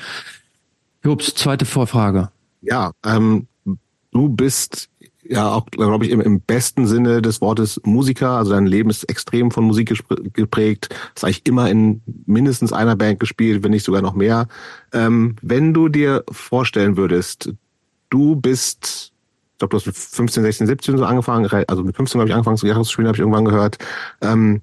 Jobs, 1.03 1.33
zweite 1.35 1.65
Vorfrage. 1.65 2.29
Ja, 2.61 2.91
ähm, 3.05 3.47
du 4.11 4.29
bist 4.29 4.89
ja 5.27 5.51
auch, 5.51 5.65
glaube 5.67 6.05
ich, 6.05 6.11
im, 6.11 6.21
im 6.21 6.39
besten 6.41 6.87
Sinne 6.87 7.21
des 7.21 7.41
Wortes 7.41 7.81
Musiker. 7.83 8.31
Also 8.31 8.51
dein 8.51 8.67
Leben 8.67 8.89
ist 8.89 9.03
extrem 9.05 9.51
von 9.51 9.63
Musik 9.63 9.93
geprägt. 10.33 10.89
Hast 11.15 11.23
eigentlich 11.23 11.45
immer 11.45 11.69
in 11.69 12.01
mindestens 12.25 12.73
einer 12.73 12.95
Band 12.95 13.19
gespielt, 13.19 13.63
wenn 13.63 13.71
nicht 13.71 13.85
sogar 13.85 14.01
noch 14.01 14.13
mehr. 14.13 14.47
Ähm, 14.93 15.35
wenn 15.41 15.73
du 15.73 15.89
dir 15.89 16.23
vorstellen 16.31 16.97
würdest, 16.97 17.53
du 18.09 18.35
bist, 18.35 19.11
ich 19.53 19.57
glaube, 19.59 19.71
du 19.71 19.77
hast 19.77 19.87
mit 19.87 19.95
15, 19.95 20.43
16, 20.43 20.67
17 20.67 20.97
so 20.97 21.05
angefangen, 21.05 21.49
also 21.67 21.83
mit 21.83 21.95
15 21.95 22.19
habe 22.19 22.29
ich 22.29 22.35
angefangen, 22.35 22.57
Gitarre 22.57 22.83
zu 22.83 22.91
spielen, 22.91 23.07
habe 23.07 23.17
ich 23.17 23.21
irgendwann 23.21 23.45
gehört. 23.45 23.77
Ähm, 24.21 24.61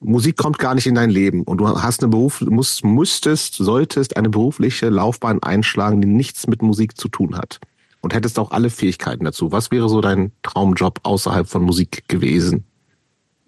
Musik 0.00 0.36
kommt 0.36 0.58
gar 0.58 0.74
nicht 0.74 0.88
in 0.88 0.96
dein 0.96 1.10
Leben 1.10 1.44
und 1.44 1.58
du 1.58 1.68
hast 1.68 2.02
eine 2.02 2.10
Beruf, 2.10 2.40
musst, 2.40 2.84
müsstest, 2.84 3.54
solltest 3.54 4.16
eine 4.16 4.30
berufliche 4.30 4.88
Laufbahn 4.88 5.40
einschlagen, 5.44 6.00
die 6.00 6.08
nichts 6.08 6.48
mit 6.48 6.60
Musik 6.60 6.98
zu 6.98 7.08
tun 7.08 7.36
hat 7.36 7.60
und 8.02 8.14
hättest 8.14 8.38
auch 8.38 8.50
alle 8.50 8.68
Fähigkeiten 8.68 9.24
dazu. 9.24 9.50
Was 9.52 9.70
wäre 9.70 9.88
so 9.88 10.00
dein 10.00 10.32
Traumjob 10.42 11.00
außerhalb 11.04 11.48
von 11.48 11.62
Musik 11.62 12.04
gewesen? 12.08 12.64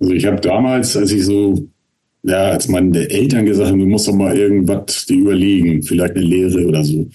Also 0.00 0.14
ich 0.14 0.24
habe 0.26 0.40
damals, 0.40 0.96
als 0.96 1.12
ich 1.12 1.24
so, 1.24 1.68
ja, 2.22 2.50
als 2.50 2.68
meine 2.68 3.10
Eltern 3.10 3.44
gesagt 3.44 3.70
haben, 3.70 3.78
du 3.78 3.86
musst 3.86 4.08
doch 4.08 4.14
mal 4.14 4.36
irgendwas 4.36 5.06
dir 5.06 5.18
überlegen, 5.18 5.82
vielleicht 5.82 6.14
eine 6.14 6.24
Lehre 6.24 6.66
oder 6.66 6.82
so. 6.82 7.08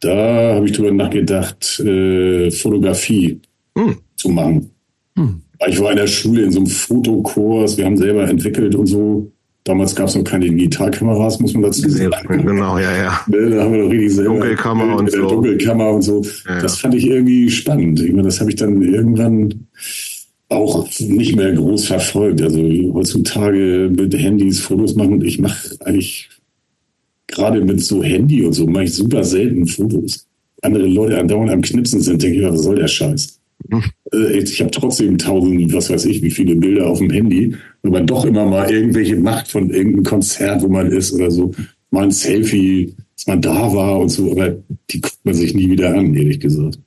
Da 0.00 0.54
habe 0.54 0.66
ich 0.66 0.72
drüber 0.72 0.92
nachgedacht, 0.92 1.80
äh, 1.80 2.50
Fotografie 2.50 3.40
hm. 3.76 3.96
zu 4.16 4.28
machen. 4.28 4.70
Hm. 5.16 5.42
Ich 5.66 5.80
war 5.80 5.90
in 5.90 5.96
der 5.96 6.06
Schule 6.06 6.44
in 6.44 6.52
so 6.52 6.60
einem 6.60 6.68
Fotokurs, 6.68 7.76
wir 7.76 7.84
haben 7.84 7.96
selber 7.96 8.28
entwickelt 8.28 8.76
und 8.76 8.86
so. 8.86 9.32
Damals 9.68 9.94
gab 9.94 10.08
es 10.08 10.14
noch 10.14 10.24
keine 10.24 10.46
Digitalkameras, 10.46 11.40
muss 11.40 11.52
man 11.52 11.64
dazu 11.64 11.86
sagen. 11.90 12.42
Genau, 12.46 12.78
ja, 12.78 12.96
ja. 12.96 13.20
Ne, 13.26 13.50
da 13.50 13.64
haben 13.64 13.74
wir 13.74 13.82
doch 13.82 13.90
richtig 13.90 14.14
selber. 14.14 14.30
Dunkelkammer 14.30 14.96
und 14.96 15.12
so. 15.12 15.28
Dunkelkammer 15.28 15.90
und 15.90 16.00
so. 16.00 16.24
Ja, 16.48 16.62
das 16.62 16.78
fand 16.78 16.94
ich 16.94 17.06
irgendwie 17.06 17.50
spannend. 17.50 18.00
Ich 18.00 18.10
meine, 18.10 18.22
das 18.22 18.40
habe 18.40 18.48
ich 18.48 18.56
dann 18.56 18.80
irgendwann 18.80 19.66
auch 20.48 20.88
nicht 21.00 21.36
mehr 21.36 21.52
groß 21.52 21.84
verfolgt. 21.84 22.40
Also 22.40 22.62
heutzutage 22.94 23.90
mit 23.94 24.14
Handys 24.16 24.60
Fotos 24.60 24.94
machen. 24.94 25.20
Ich 25.20 25.38
mache 25.38 25.76
eigentlich 25.84 26.30
gerade 27.26 27.62
mit 27.62 27.82
so 27.82 28.02
Handy 28.02 28.46
und 28.46 28.54
so 28.54 28.66
mache 28.66 28.84
ich 28.84 28.94
super 28.94 29.22
selten 29.22 29.66
Fotos. 29.66 30.26
Andere 30.62 30.86
Leute 30.86 31.18
andauernd 31.18 31.50
am 31.50 31.60
Knipsen 31.60 32.00
sind, 32.00 32.22
denke 32.22 32.38
ich, 32.38 32.44
was 32.46 32.62
soll 32.62 32.76
der 32.76 32.88
Scheiß? 32.88 33.37
Äh, 34.12 34.38
ich 34.38 34.60
habe 34.60 34.70
trotzdem 34.70 35.18
tausend, 35.18 35.72
was 35.72 35.90
weiß 35.90 36.04
ich, 36.06 36.22
wie 36.22 36.30
viele 36.30 36.56
Bilder 36.56 36.86
auf 36.86 36.98
dem 36.98 37.10
Handy, 37.10 37.54
wenn 37.82 37.92
man 37.92 38.06
doch 38.06 38.24
immer 38.24 38.46
mal 38.46 38.70
irgendwelche 38.70 39.16
macht 39.16 39.48
von 39.48 39.70
irgendeinem 39.70 40.04
Konzert, 40.04 40.62
wo 40.62 40.68
man 40.68 40.90
ist 40.90 41.12
oder 41.12 41.30
so, 41.30 41.52
mal 41.90 42.04
ein 42.04 42.10
Selfie, 42.10 42.94
dass 43.16 43.26
man 43.26 43.42
da 43.42 43.72
war 43.72 43.98
und 43.98 44.08
so, 44.08 44.32
aber 44.32 44.56
die 44.90 45.00
guckt 45.00 45.18
man 45.24 45.34
sich 45.34 45.54
nie 45.54 45.70
wieder 45.70 45.94
an, 45.94 46.14
ehrlich 46.14 46.40
gesagt. 46.40 46.78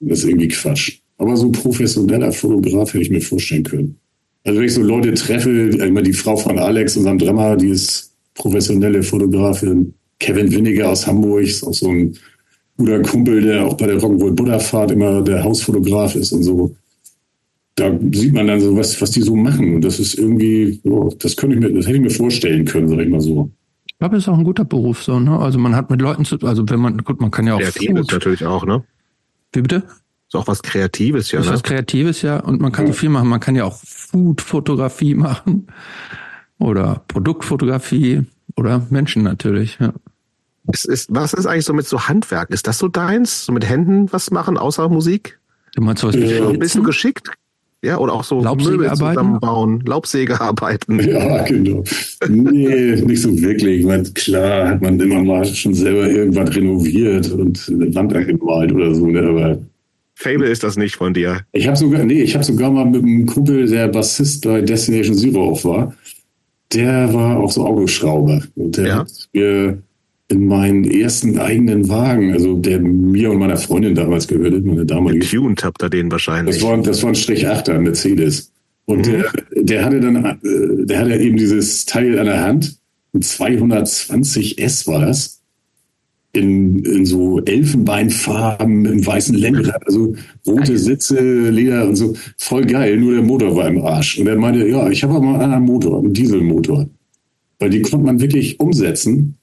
Das 0.00 0.20
ist 0.20 0.28
irgendwie 0.28 0.48
Quatsch. 0.48 0.98
Aber 1.18 1.36
so 1.36 1.46
ein 1.46 1.52
professioneller 1.52 2.32
Fotograf 2.32 2.92
hätte 2.92 3.04
ich 3.04 3.10
mir 3.10 3.20
vorstellen 3.20 3.62
können. 3.62 3.96
Also 4.44 4.58
wenn 4.58 4.66
ich 4.66 4.74
so 4.74 4.82
Leute 4.82 5.14
treffe, 5.14 5.70
meine, 5.78 6.02
die 6.02 6.12
Frau 6.12 6.36
von 6.36 6.58
Alex, 6.58 6.96
unserem 6.96 7.18
Drummer, 7.18 7.56
die 7.56 7.68
ist 7.68 8.12
professionelle 8.34 9.02
Fotografin. 9.02 9.94
Kevin 10.18 10.50
Winniger 10.52 10.90
aus 10.90 11.06
Hamburg, 11.06 11.42
ist 11.42 11.62
auch 11.62 11.74
so 11.74 11.88
ein 11.88 12.16
guter 12.76 13.00
Kumpel, 13.02 13.40
der 13.42 13.64
auch 13.64 13.76
bei 13.76 13.86
der 13.86 13.98
Rock'n'Roll 13.98 14.32
Buddha 14.32 14.58
Fahrt 14.58 14.90
immer 14.90 15.22
der 15.22 15.44
Hausfotograf 15.44 16.14
ist 16.14 16.32
und 16.32 16.42
so. 16.42 16.74
Da 17.74 17.90
sieht 18.12 18.34
man 18.34 18.46
dann 18.46 18.60
so, 18.60 18.76
was, 18.76 19.00
was 19.00 19.10
die 19.12 19.22
so 19.22 19.34
machen. 19.34 19.76
Und 19.76 19.82
das 19.82 19.98
ist 19.98 20.14
irgendwie, 20.18 20.80
oh, 20.84 21.10
das 21.18 21.36
könnte 21.36 21.56
ich 21.56 21.62
mir, 21.62 21.72
das 21.72 21.86
hätte 21.86 21.96
ich 21.96 22.02
mir 22.02 22.10
vorstellen 22.10 22.64
können, 22.64 22.88
sag 22.88 22.98
ich 22.98 23.08
mal 23.08 23.20
so. 23.20 23.50
Ich 23.86 23.98
glaube, 23.98 24.16
es 24.16 24.24
ist 24.24 24.28
auch 24.28 24.38
ein 24.38 24.44
guter 24.44 24.64
Beruf 24.64 25.02
so, 25.02 25.20
ne? 25.20 25.38
Also 25.38 25.58
man 25.58 25.76
hat 25.76 25.90
mit 25.90 26.02
Leuten 26.02 26.24
zu, 26.24 26.36
also 26.40 26.68
wenn 26.68 26.80
man, 26.80 26.98
gut, 26.98 27.20
man 27.20 27.30
kann 27.30 27.46
ja 27.46 27.54
auch 27.54 27.60
Kreatives 27.60 28.00
Food, 28.00 28.12
natürlich 28.12 28.44
auch, 28.44 28.66
ne? 28.66 28.82
wie 29.52 29.62
bitte? 29.62 29.84
Ist 30.28 30.34
auch 30.34 30.46
was 30.46 30.62
Kreatives, 30.62 31.30
ja, 31.30 31.38
Das 31.38 31.46
ist 31.46 31.50
ne? 31.50 31.54
was 31.56 31.62
Kreatives, 31.62 32.22
ja. 32.22 32.40
Und 32.40 32.60
man 32.60 32.72
kann 32.72 32.86
so 32.86 32.92
viel 32.92 33.10
machen. 33.10 33.28
Man 33.28 33.40
kann 33.40 33.54
ja 33.54 33.64
auch 33.64 33.78
Food-Fotografie 33.84 35.14
machen. 35.14 35.66
Oder 36.58 37.02
Produktfotografie. 37.08 38.22
Oder 38.56 38.86
Menschen 38.90 39.22
natürlich, 39.22 39.78
ja. 39.80 39.92
Ist, 40.70 40.86
ist, 40.86 41.08
was 41.12 41.32
ist 41.32 41.46
eigentlich 41.46 41.64
so 41.64 41.72
mit 41.72 41.86
so 41.86 42.08
Handwerk? 42.08 42.50
Ist 42.50 42.66
das 42.66 42.78
so 42.78 42.88
deins? 42.88 43.46
So 43.46 43.52
mit 43.52 43.68
Händen 43.68 44.12
was 44.12 44.30
machen, 44.30 44.56
außer 44.56 44.88
Musik? 44.88 45.38
Du 45.74 45.82
meinst 45.82 46.02
sowas 46.02 46.16
wie 46.16 46.24
Ja, 46.24 46.50
bist 46.52 46.76
du 46.76 46.82
geschickt? 46.82 47.28
Ja, 47.84 47.98
oder 47.98 48.12
auch 48.12 48.22
so 48.22 48.40
Möbel 48.42 48.88
zusammenbauen, 48.90 49.80
Laubsägearbeiten. 49.84 51.00
Ja, 51.00 51.42
genau. 51.42 51.82
Nee, 52.28 52.94
nicht 53.02 53.22
so 53.22 53.36
wirklich. 53.40 53.80
Ich 53.80 53.86
meine, 53.86 54.04
klar 54.04 54.68
hat 54.68 54.82
man 54.82 55.00
immer 55.00 55.20
mal 55.24 55.44
schon 55.44 55.74
selber 55.74 56.08
irgendwas 56.08 56.54
renoviert 56.54 57.32
und 57.32 57.68
eine 57.68 57.92
Wand 57.92 58.14
angemalt 58.14 58.72
oder 58.72 58.94
so, 58.94 59.06
ne? 59.08 59.22
aber 59.22 59.58
Fable 60.14 60.48
ist 60.48 60.62
das 60.62 60.76
nicht 60.76 60.94
von 60.94 61.12
dir. 61.12 61.40
Ich 61.50 61.66
habe 61.66 61.76
sogar, 61.76 62.04
nee, 62.04 62.22
ich 62.22 62.34
habe 62.34 62.44
sogar 62.44 62.70
mal 62.70 62.84
mit 62.86 63.02
einem 63.02 63.26
Kumpel, 63.26 63.66
der 63.68 63.88
Bassist 63.88 64.44
bei 64.44 64.60
Destination 64.60 65.16
Zero 65.16 65.50
auch 65.50 65.64
war, 65.64 65.92
der 66.72 67.12
war 67.12 67.38
auch 67.38 67.50
so 67.50 67.66
Autoschrauber. 67.66 68.42
Und 68.54 68.76
der 68.76 68.86
Ja. 68.86 68.96
hat 68.98 69.08
mir 69.32 69.82
in 70.32 70.46
meinen 70.46 70.84
ersten 70.84 71.38
eigenen 71.38 71.88
Wagen, 71.90 72.32
also 72.32 72.56
der 72.56 72.80
mir 72.80 73.30
und 73.30 73.38
meiner 73.38 73.58
Freundin 73.58 73.94
damals 73.94 74.26
gehörte, 74.26 74.60
meine 74.60 74.86
damalige, 74.86 75.26
Tuned 75.26 75.62
habt 75.62 75.82
ihr 75.82 75.90
den 75.90 76.10
wahrscheinlich. 76.10 76.56
das 76.56 76.64
war, 76.64 76.78
das 76.78 77.02
war 77.02 77.10
ein 77.10 77.14
Strich 77.14 77.46
8er 77.46 77.78
Mercedes. 77.78 78.50
Und 78.86 79.06
der, 79.06 79.30
der 79.54 79.84
hatte 79.84 80.00
dann, 80.00 80.16
äh, 80.24 80.86
der 80.86 80.98
hatte 81.00 81.16
eben 81.16 81.36
dieses 81.36 81.84
Teil 81.84 82.18
an 82.18 82.26
der 82.26 82.42
Hand, 82.42 82.78
ein 83.14 83.20
220 83.20 84.58
S 84.58 84.86
war 84.86 85.06
das, 85.06 85.40
in, 86.32 86.82
in 86.86 87.04
so 87.04 87.40
Elfenbeinfarben, 87.40 88.86
im 88.86 89.06
weißen 89.06 89.34
Lenkrad, 89.34 89.86
also 89.86 90.14
rote 90.46 90.78
Sitze, 90.78 91.50
Leder 91.50 91.86
und 91.86 91.96
so, 91.96 92.16
voll 92.38 92.64
geil, 92.64 92.96
nur 92.96 93.12
der 93.12 93.22
Motor 93.22 93.54
war 93.54 93.68
im 93.68 93.82
Arsch. 93.82 94.18
Und 94.18 94.26
er 94.26 94.36
meinte, 94.36 94.66
ja, 94.66 94.88
ich 94.88 95.02
habe 95.02 95.14
aber 95.14 95.24
mal 95.26 95.34
einen 95.34 95.42
anderen 95.42 95.64
Motor, 95.64 95.98
einen 95.98 96.14
Dieselmotor. 96.14 96.88
Weil 97.58 97.70
die 97.70 97.82
konnte 97.82 98.06
man 98.06 98.20
wirklich 98.20 98.58
umsetzen. 98.58 99.36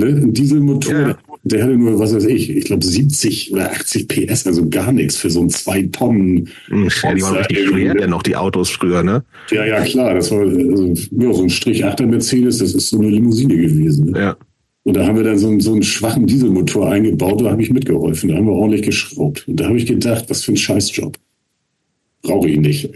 Ne? 0.00 0.06
Ein 0.22 0.32
Dieselmotor, 0.34 0.92
Ja. 0.94 1.18
der 1.44 1.62
hatte 1.62 1.76
nur, 1.76 1.98
was 1.98 2.14
weiß 2.14 2.24
ich, 2.24 2.50
ich 2.50 2.64
glaube 2.64 2.84
70 2.84 3.52
oder 3.52 3.70
80 3.70 4.08
PS, 4.08 4.46
also 4.46 4.68
gar 4.68 4.90
nichts 4.92 5.16
für 5.16 5.30
so 5.30 5.40
ein 5.42 5.48
2 5.50 5.82
Tonnen. 5.92 6.48
Hm, 6.68 6.88
ja, 7.02 7.14
die 7.14 7.22
waren 7.22 7.36
richtig 7.36 7.68
schwer, 7.68 7.94
denn 7.94 8.10
noch 8.10 8.22
die 8.22 8.36
Autos 8.36 8.70
früher, 8.70 9.02
ne? 9.02 9.22
Ja, 9.50 9.64
ja, 9.64 9.80
klar, 9.82 10.14
das 10.14 10.30
war 10.30 10.40
also, 10.40 10.94
ja, 11.12 11.32
so 11.32 11.42
ein 11.42 11.50
Strich 11.50 11.84
8er 11.84 12.06
Mercedes, 12.06 12.58
das 12.58 12.74
ist 12.74 12.88
so 12.90 12.98
eine 12.98 13.08
Limousine 13.10 13.56
gewesen. 13.56 14.10
Ne? 14.12 14.18
Ja. 14.18 14.36
Und 14.84 14.96
da 14.96 15.06
haben 15.06 15.16
wir 15.16 15.24
dann 15.24 15.38
so, 15.38 15.48
einen- 15.48 15.60
so 15.60 15.72
einen 15.72 15.82
schwachen 15.82 16.26
Dieselmotor 16.26 16.90
eingebaut, 16.90 17.42
da 17.42 17.50
habe 17.50 17.62
ich 17.62 17.70
mitgeholfen, 17.70 18.30
da 18.30 18.36
haben 18.36 18.46
wir 18.46 18.52
ordentlich 18.54 18.82
geschraubt. 18.82 19.46
Und 19.46 19.60
da 19.60 19.66
habe 19.66 19.76
ich 19.76 19.84
gedacht, 19.86 20.24
was 20.28 20.42
für 20.44 20.52
ein 20.52 20.56
Scheißjob. 20.56 21.16
Brauche 22.22 22.48
ich 22.50 22.58
nicht. 22.58 22.90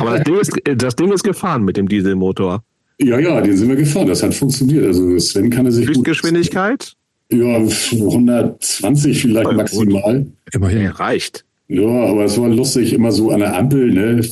Aber 0.00 0.18
das 0.18 0.24
Ding, 0.24 0.36
ist, 0.38 0.52
das 0.82 0.96
Ding 0.96 1.12
ist 1.12 1.22
gefahren 1.22 1.64
mit 1.64 1.76
dem 1.76 1.88
Dieselmotor. 1.88 2.62
Ja, 3.00 3.18
ja, 3.18 3.40
den 3.40 3.56
sind 3.56 3.68
wir 3.68 3.76
gefahren, 3.76 4.08
das 4.08 4.22
hat 4.22 4.34
funktioniert. 4.34 4.86
Also 4.86 5.18
Sven 5.18 5.50
kann 5.50 5.66
er 5.66 5.72
sich 5.72 5.86
gut... 5.86 5.96
Höchstgeschwindigkeit? 5.96 6.94
Ja, 7.30 7.56
120 7.56 9.20
vielleicht 9.20 9.44
Ja, 9.44 9.50
gut. 9.50 9.56
maximal. 9.56 10.26
Immerhin. 10.52 10.86
Reicht. 10.88 11.44
Ja, 11.68 11.86
aber 11.86 12.24
es 12.24 12.38
war 12.38 12.48
lustig, 12.48 12.92
immer 12.92 13.10
so 13.10 13.30
an 13.30 13.40
der 13.40 13.56
Ampel, 13.56 13.92
ne? 13.92 14.24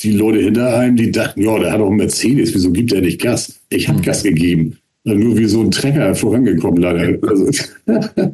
Die 0.00 0.12
Leute 0.12 0.40
hinter 0.40 0.78
einem, 0.78 0.96
die 0.96 1.10
dachten, 1.10 1.42
ja, 1.42 1.58
der 1.58 1.72
hat 1.72 1.80
auch 1.80 1.88
einen 1.88 1.96
Mercedes, 1.96 2.54
wieso 2.54 2.70
gibt 2.70 2.92
er 2.92 3.00
nicht 3.00 3.20
Gas? 3.20 3.58
Ich 3.70 3.88
habe 3.88 4.00
Gas 4.02 4.22
gegeben. 4.22 4.76
Nur 5.04 5.38
wie 5.38 5.46
so 5.46 5.60
ein 5.62 5.70
Trecker 5.70 6.14
vorangekommen, 6.14 6.82
leider. 6.82 7.18
Also, 7.26 7.50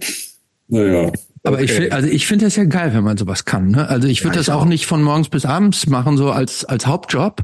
naja. 0.68 1.12
Aber 1.44 1.60
ich 1.62 1.72
finde, 1.72 1.92
also 1.92 2.08
ich 2.08 2.26
finde 2.26 2.46
das 2.46 2.56
ja 2.56 2.64
geil, 2.64 2.92
wenn 2.94 3.04
man 3.04 3.16
sowas 3.16 3.44
kann. 3.44 3.70
Ne? 3.70 3.88
Also 3.88 4.08
ich 4.08 4.24
würde 4.24 4.38
das 4.38 4.48
auch 4.48 4.64
nicht 4.64 4.86
von 4.86 5.02
morgens 5.02 5.28
bis 5.28 5.44
abends 5.44 5.86
machen, 5.86 6.16
so 6.16 6.30
als 6.30 6.64
als 6.64 6.86
Hauptjob. 6.86 7.42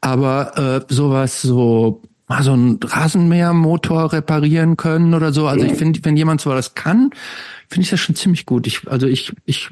Aber 0.00 0.84
äh, 0.88 0.92
sowas 0.94 1.42
so 1.42 2.02
mal 2.28 2.42
so 2.42 2.52
ein 2.54 2.78
Rasenmähermotor 2.82 4.12
reparieren 4.12 4.76
können 4.76 5.14
oder 5.14 5.32
so. 5.32 5.46
Also 5.46 5.64
ich 5.64 5.72
finde, 5.72 5.98
wenn 6.04 6.16
jemand 6.16 6.40
sowas 6.40 6.74
kann, 6.74 7.10
finde 7.68 7.84
ich 7.84 7.90
das 7.90 8.00
schon 8.00 8.14
ziemlich 8.14 8.44
gut. 8.46 8.66
Ich, 8.66 8.86
also 8.86 9.06
ich, 9.06 9.32
ich, 9.46 9.68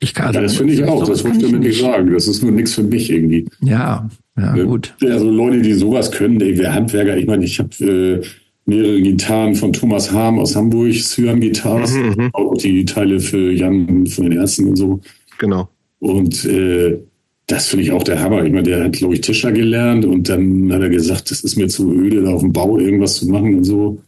ich 0.00 0.14
kann. 0.14 0.32
Ja, 0.32 0.40
das 0.40 0.56
finde 0.56 0.72
ich 0.72 0.84
auch, 0.84 1.06
das 1.06 1.22
wollte 1.24 1.38
ich 1.38 1.44
damit 1.44 1.60
nicht 1.60 1.80
sagen. 1.80 2.12
Das 2.12 2.26
ist 2.26 2.42
nur 2.42 2.52
nichts 2.52 2.74
für 2.74 2.82
mich 2.82 3.10
irgendwie. 3.10 3.46
Ja, 3.60 4.08
ja, 4.36 4.52
Ne? 4.54 4.64
gut. 4.64 4.94
Also 5.02 5.30
Leute, 5.30 5.60
die 5.62 5.74
sowas 5.74 6.10
können, 6.10 6.40
ey, 6.40 6.56
wer 6.58 6.72
Handwerker, 6.74 7.16
ich 7.16 7.26
meine, 7.26 7.44
ich 7.44 7.58
habe 7.58 7.70
äh, 7.84 8.22
mehrere 8.64 9.00
Gitarren 9.02 9.54
von 9.54 9.72
Thomas 9.72 10.10
Harm 10.10 10.38
aus 10.38 10.56
Hamburg, 10.56 10.94
Cyan 10.94 11.40
Guitars, 11.40 11.92
Mhm, 11.92 12.30
auch 12.32 12.54
die 12.56 12.84
Teile 12.86 13.20
für 13.20 13.52
Jan 13.52 14.06
von 14.06 14.24
den 14.24 14.38
Ärzten 14.38 14.68
und 14.68 14.76
so. 14.76 15.00
Genau. 15.38 15.68
Und 16.00 16.44
äh, 16.46 16.98
das 17.46 17.66
finde 17.66 17.84
ich 17.84 17.92
auch 17.92 18.02
der 18.02 18.20
Hammer. 18.20 18.42
Ich 18.44 18.52
meine, 18.52 18.62
der 18.64 18.84
hat, 18.84 18.92
glaube 18.92 19.14
ich, 19.14 19.20
Tischler 19.20 19.52
gelernt 19.52 20.04
und 20.04 20.28
dann 20.28 20.72
hat 20.72 20.80
er 20.82 20.88
gesagt, 20.88 21.30
das 21.30 21.40
ist 21.42 21.56
mir 21.56 21.68
zu 21.68 21.92
öde, 21.92 22.22
da 22.22 22.30
auf 22.32 22.40
dem 22.40 22.52
Bau 22.52 22.78
irgendwas 22.78 23.16
zu 23.16 23.28
machen 23.28 23.54
und 23.56 23.64
so. 23.64 24.00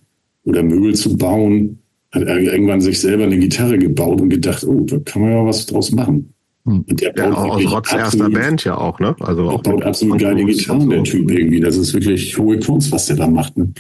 Oder 0.44 0.62
Möbel 0.62 0.94
zu 0.94 1.16
bauen. 1.16 1.78
Hat 2.12 2.22
er 2.22 2.38
irgendwann 2.38 2.80
sich 2.80 3.00
selber 3.00 3.24
eine 3.24 3.36
Gitarre 3.38 3.76
gebaut 3.78 4.20
und 4.20 4.30
gedacht, 4.30 4.64
oh, 4.64 4.80
da 4.86 4.98
kann 5.00 5.20
man 5.22 5.32
ja 5.32 5.44
was 5.44 5.66
draus 5.66 5.90
machen. 5.92 6.32
Hm. 6.64 6.84
Und 6.88 7.00
der 7.00 7.12
Ja, 7.16 7.28
baut 7.28 7.36
aus 7.38 7.50
wirklich 7.58 7.72
Rotz 7.72 7.92
erster 7.92 8.30
Band 8.30 8.64
ja 8.64 8.78
auch, 8.78 8.98
ne? 9.00 9.14
Also 9.20 9.42
der 9.42 9.52
auch 9.52 9.62
baut 9.62 9.82
absolut 9.82 10.18
geile 10.20 10.44
Gitarren, 10.44 10.88
der. 10.88 11.02
Typ 11.04 11.30
irgendwie. 11.30 11.60
Das 11.60 11.76
ist 11.76 11.92
wirklich 11.92 12.38
hohe 12.38 12.58
Kunst, 12.60 12.90
was 12.92 13.06
der 13.06 13.16
da 13.16 13.26
macht. 13.26 13.56
Ne? 13.58 13.70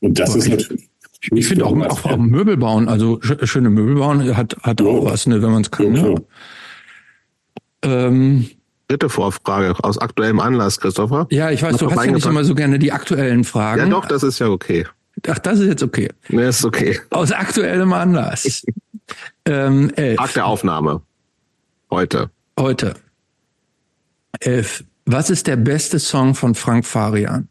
Und 0.00 0.18
das 0.18 0.30
Aber 0.30 0.38
ist 0.38 0.44
ich- 0.46 0.50
natürlich. 0.52 0.88
Ich 1.32 1.46
finde 1.46 1.66
auch, 1.66 1.76
auch, 1.76 2.04
auch 2.06 2.16
Möbel 2.16 2.56
bauen, 2.56 2.88
also 2.88 3.16
sch- 3.18 3.44
schöne 3.46 3.68
Möbel 3.68 3.96
bauen 3.96 4.34
hat, 4.38 4.56
hat 4.62 4.80
auch 4.80 5.04
Ja. 5.04 5.10
was, 5.12 5.26
ne, 5.26 5.42
wenn 5.42 5.50
man 5.50 5.60
es 5.60 5.70
kann. 5.70 5.94
Ja, 5.94 6.02
ne? 6.02 6.14
Ähm, 7.82 8.50
Dritte 8.88 9.08
Vorfrage 9.08 9.74
aus 9.84 9.98
aktuellem 9.98 10.40
Anlass, 10.40 10.80
Christopher. 10.80 11.28
ja, 11.30 11.50
ich 11.50 11.62
weiß, 11.62 11.76
du 11.76 11.90
hast 11.90 12.04
ja 12.04 12.10
nicht 12.10 12.26
immer 12.26 12.42
so 12.42 12.56
gerne 12.56 12.78
die 12.78 12.90
aktuellen 12.90 13.44
Fragen. 13.44 13.82
Ja, 13.82 13.88
doch, 13.88 14.06
das 14.06 14.24
ist 14.24 14.40
ja 14.40 14.48
okay. 14.48 14.84
Ach, 15.28 15.38
das 15.38 15.60
ist 15.60 15.68
jetzt 15.68 15.82
okay. 15.82 16.10
Ne, 16.28 16.48
ist 16.48 16.64
okay. 16.64 16.98
Aus 17.10 17.30
aktuellem 17.30 17.92
Anlass. 17.92 18.64
ähm, 19.44 19.90
elf. 19.94 20.16
Tag 20.16 20.34
der 20.34 20.46
Aufnahme. 20.46 21.02
Heute. 21.90 22.30
Heute. 22.58 22.94
Elf. 24.40 24.84
Was 25.06 25.30
ist 25.30 25.46
der 25.46 25.56
beste 25.56 25.98
Song 25.98 26.34
von 26.34 26.54
Frank 26.54 26.84
Farian? 26.84 27.48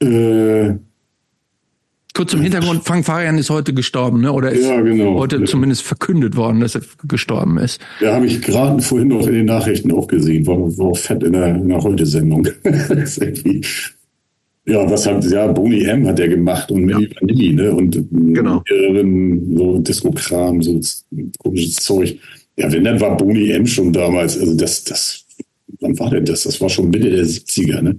Äh, 0.00 0.74
Kurz 2.14 2.30
zum 2.32 2.42
Hintergrund, 2.42 2.84
Frank 2.84 3.06
Farian 3.06 3.38
ist 3.38 3.48
heute 3.48 3.72
gestorben, 3.72 4.20
ne? 4.20 4.32
Oder 4.32 4.50
ist 4.52 4.66
Ja, 4.66 4.80
genau. 4.82 5.18
heute 5.18 5.36
Ja. 5.38 5.44
zumindest 5.46 5.82
verkündet 5.82 6.36
worden, 6.36 6.60
dass 6.60 6.74
er 6.74 6.82
gestorben 7.08 7.56
ist. 7.58 7.80
da 8.00 8.14
habe 8.16 8.26
ich 8.26 8.42
gerade 8.42 8.82
vorhin 8.82 9.08
noch 9.08 9.26
in 9.26 9.32
den 9.32 9.46
Nachrichten 9.46 9.90
auch 9.92 10.06
gesehen, 10.08 10.46
war, 10.46 10.56
war 10.58 10.86
auch 10.88 10.98
fett 10.98 11.22
in 11.22 11.32
der, 11.32 11.54
in 11.54 11.68
der 11.68 11.82
Heute-Sendung. 11.82 12.48
Ja, 14.64 14.88
was 14.88 15.06
hat, 15.08 15.24
ja, 15.28 15.48
Boni 15.48 15.82
M 15.82 16.06
hat 16.06 16.20
er 16.20 16.28
gemacht 16.28 16.70
und 16.70 16.84
Milli 16.84 17.10
Vanilli, 17.20 17.52
ne? 17.52 17.72
Und 17.74 17.96
Genau. 18.12 18.62
mehreren 18.70 19.56
so 19.56 19.78
Disco-Kram, 19.80 20.62
so 20.62 20.78
komisches 21.38 21.74
Zeug. 21.76 22.16
Ja, 22.56 22.70
wenn, 22.70 22.84
dann 22.84 23.00
war 23.00 23.16
Boni 23.16 23.50
M 23.50 23.66
schon 23.66 23.92
damals, 23.92 24.38
also 24.38 24.54
das, 24.56 24.84
das, 24.84 25.24
wann 25.80 25.98
war 25.98 26.10
denn 26.10 26.24
das? 26.26 26.44
Das 26.44 26.60
war 26.60 26.68
schon 26.68 26.90
Mitte 26.90 27.10
der 27.10 27.24
70er, 27.24 27.82
ne? 27.82 27.96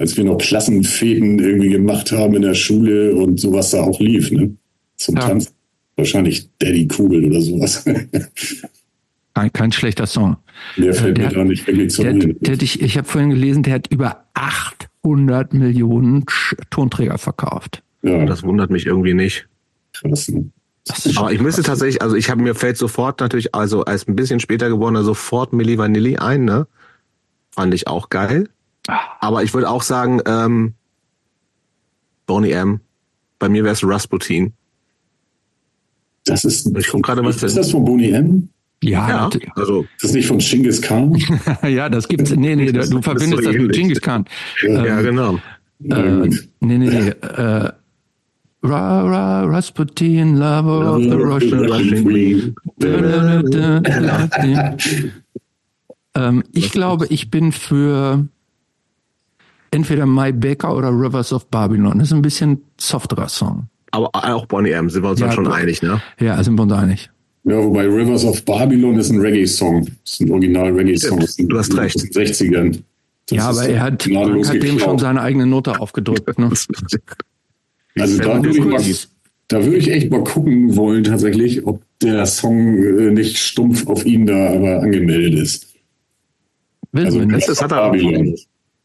Als 0.00 0.16
wir 0.16 0.24
noch 0.24 0.38
Klassenfäden 0.38 1.38
irgendwie 1.38 1.68
gemacht 1.68 2.10
haben 2.10 2.32
in 2.34 2.40
der 2.42 2.54
Schule 2.54 3.14
und 3.14 3.38
sowas 3.38 3.68
da 3.70 3.82
auch 3.82 4.00
lief, 4.00 4.30
ne? 4.30 4.56
Zum 4.96 5.16
Ja. 5.16 5.28
Tanz. 5.28 5.52
Wahrscheinlich 5.96 6.48
Daddy 6.58 6.88
Kugel 6.88 7.26
oder 7.26 7.42
sowas. 7.42 7.84
Kein, 9.34 9.52
kein 9.52 9.72
schlechter 9.72 10.06
Song. 10.06 10.36
Der 10.76 10.92
fällt 10.94 11.16
der 11.18 11.24
mir 11.24 11.30
hat- 11.30 11.36
da 11.36 11.44
nicht 11.44 11.66
wirklich 11.66 11.90
zu 11.90 12.02
Der, 12.02 12.12
ein. 12.12 12.36
der, 12.40 12.54
hat- 12.54 12.62
ich 12.62 12.80
ich 12.82 12.96
habe 12.98 13.06
vorhin 13.06 13.30
gelesen, 13.30 13.62
der 13.62 13.74
hat 13.74 13.86
über 13.90 14.24
800 14.34 15.54
Millionen 15.54 16.24
Sch- 16.24 16.56
Tonträger 16.70 17.16
verkauft. 17.18 17.82
Ja, 18.02 18.24
Das 18.26 18.42
wundert 18.42 18.70
mich 18.70 18.86
irgendwie 18.86 19.14
nicht. 19.14 19.46
krass, 19.92 20.28
ne? 20.28 20.50
Das 20.86 21.06
ist 21.06 21.16
Aber 21.18 21.30
ich 21.32 21.40
müsste 21.40 21.62
tatsächlich, 21.62 22.02
also 22.02 22.16
ich 22.16 22.28
habe 22.30 22.42
mir 22.42 22.54
fällt 22.54 22.76
sofort 22.78 23.20
natürlich, 23.20 23.54
also 23.54 23.84
als 23.84 24.08
ein 24.08 24.16
bisschen 24.16 24.40
später 24.40 24.68
geworden, 24.68 25.02
sofort 25.04 25.52
Milli 25.52 25.76
Vanilli 25.78 26.16
ein, 26.16 26.44
ne? 26.44 26.66
Fand 27.50 27.72
ich 27.74 27.86
auch 27.86 28.08
geil. 28.08 28.48
Aber 28.86 29.42
ich 29.42 29.52
würde 29.54 29.68
auch 29.68 29.82
sagen, 29.82 30.20
ähm, 30.26 30.74
Boney 32.26 32.52
M. 32.52 32.80
Bei 33.38 33.48
mir 33.48 33.64
wäre 33.64 33.74
es 33.74 33.86
Rasputin. 33.86 34.52
Das 36.24 36.44
ist, 36.44 36.66
Ich 36.76 36.88
guck 36.88 37.02
gerade, 37.02 37.24
was 37.24 37.42
ist 37.42 37.56
das 37.56 37.70
von 37.70 37.84
Boni 37.84 38.10
M? 38.10 38.48
Ja, 38.82 39.08
Ja, 39.08 39.30
also 39.56 39.82
Ist 39.96 40.04
das 40.04 40.12
nicht 40.12 40.26
von 40.26 40.38
Genghis 40.38 40.80
Khan? 40.80 41.16
ja, 41.68 41.88
das 41.88 42.08
gibt's. 42.08 42.30
Nee, 42.30 42.56
nee, 42.56 42.72
Das- 42.72 42.90
du 42.90 42.96
das 42.96 43.04
verbindest 43.04 43.40
ist 43.40 43.44
so 43.46 43.52
das 43.52 43.62
mit. 43.62 43.72
Genghis 43.72 44.00
Khan. 44.00 44.24
ja, 44.62 45.00
genau. 45.02 45.38
Na 45.78 46.04
Äh, 46.04 46.28
gut. 46.28 46.48
nee, 46.60 46.78
nee, 46.78 46.88
nee. 46.88 47.08
Äh, 47.08 47.70
Ra, 48.62 49.00
Ra, 49.02 49.44
Rasputin, 49.44 50.36
lover 50.36 50.96
of 50.96 51.02
the 51.02 51.10
Russian. 51.12 51.60
Russian 51.70 52.04
Queen. 52.04 52.54
ähm, 56.14 56.44
ich 56.52 56.70
glaube, 56.70 57.06
ich 57.08 57.30
bin 57.30 57.52
für 57.52 58.26
entweder 59.70 60.06
My 60.06 60.32
Baker 60.32 60.76
oder 60.76 60.90
Rivers 60.90 61.32
of 61.32 61.46
Babylon. 61.48 61.98
Das 61.98 62.08
ist 62.08 62.12
ein 62.14 62.22
bisschen 62.22 62.62
softerer 62.78 63.28
Song. 63.28 63.68
Aber 63.92 64.10
auch 64.14 64.46
Bonnie 64.46 64.70
M, 64.70 64.88
sind 64.88 65.02
wir 65.02 65.10
uns 65.10 65.20
Ja, 65.20 65.26
dann 65.26 65.34
schon 65.34 65.48
einig, 65.48 65.82
ne? 65.82 66.00
Ja, 66.20 66.42
sind 66.42 66.54
wir 66.56 66.62
uns 66.62 66.72
einig. 66.72 67.10
Ja, 67.44 67.56
wobei 67.56 67.86
Rivers 67.86 68.24
of 68.24 68.44
Babylon 68.44 68.98
ist 68.98 69.10
ein 69.10 69.20
Reggae-Song. 69.20 69.86
Das 70.04 70.12
ist 70.12 70.20
ein 70.20 70.30
Original-Reggae-Song. 70.30 71.24
Du 71.48 71.58
hast 71.58 71.76
recht. 71.76 71.96
Aus 71.96 72.02
den 72.02 72.10
60ern. 72.26 72.78
Das 73.26 73.36
ja, 73.36 73.48
aber 73.48 73.68
er 73.68 73.80
hat, 73.82 74.06
hat 74.06 74.62
dem 74.62 74.78
schon 74.78 74.98
seine 74.98 75.22
eigene 75.22 75.46
Note 75.46 75.80
aufgedrückt. 75.80 76.38
Ne? 76.38 76.50
Also 77.98 78.18
da 78.18 78.36
würde 78.36 78.50
ich, 78.50 78.64
mal, 78.64 78.80
da 79.48 79.64
würde 79.64 79.76
ich 79.76 79.90
echt 79.90 80.10
mal 80.12 80.22
gucken 80.22 80.76
wollen, 80.76 81.02
tatsächlich, 81.02 81.66
ob 81.66 81.82
der 82.00 82.24
Song 82.24 82.78
äh, 82.78 83.10
nicht 83.10 83.36
stumpf 83.36 83.88
auf 83.88 84.06
ihn 84.06 84.26
da 84.26 84.54
aber 84.54 84.80
angemeldet 84.80 85.34
ist. 85.34 85.74
Wissen 86.92 87.06
Also 87.06 87.18
wir 87.18 87.26
nicht. 87.26 87.48
das 87.48 87.60
hat 87.60 87.72
er 87.72 87.86
auch. 87.86 87.94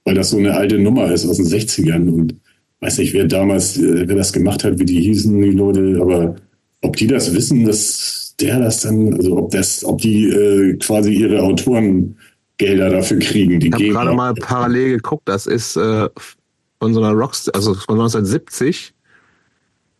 Weil 0.06 0.16
das 0.16 0.30
so 0.30 0.38
eine 0.38 0.54
alte 0.54 0.78
Nummer 0.78 1.12
ist 1.12 1.28
aus 1.28 1.38
den 1.38 1.48
60ern 1.48 2.10
und 2.10 2.36
weiß 2.80 3.00
nicht, 3.00 3.14
wer 3.14 3.26
damals, 3.26 3.78
äh, 3.78 4.08
wer 4.08 4.16
das 4.16 4.32
gemacht 4.32 4.64
hat, 4.64 4.80
wie 4.80 4.86
die 4.86 5.02
hießen, 5.02 5.42
die 5.42 5.52
Leute, 5.52 6.00
aber 6.00 6.36
ob 6.82 6.96
die 6.96 7.08
das 7.08 7.34
wissen, 7.34 7.66
dass 7.66 8.36
der 8.40 8.60
das 8.60 8.82
dann, 8.82 9.14
also 9.14 9.38
ob 9.38 9.52
das, 9.52 9.84
ob 9.84 10.02
die 10.02 10.28
äh, 10.28 10.78
quasi 10.78 11.14
ihre 11.14 11.42
Autorengelder 11.42 12.90
dafür 12.90 13.20
kriegen, 13.20 13.60
die 13.60 13.68
Ich 13.68 13.74
habe 13.74 13.88
gerade 13.88 14.14
mal 14.14 14.34
parallel 14.34 14.98
geguckt, 14.98 15.28
das 15.28 15.48
ist 15.48 15.76
äh, 15.78 16.10
von 16.80 16.94
so 16.94 17.02
einer 17.02 17.14
Rocks, 17.14 17.50
also 17.50 17.74
von 17.74 17.96
1970, 17.96 18.94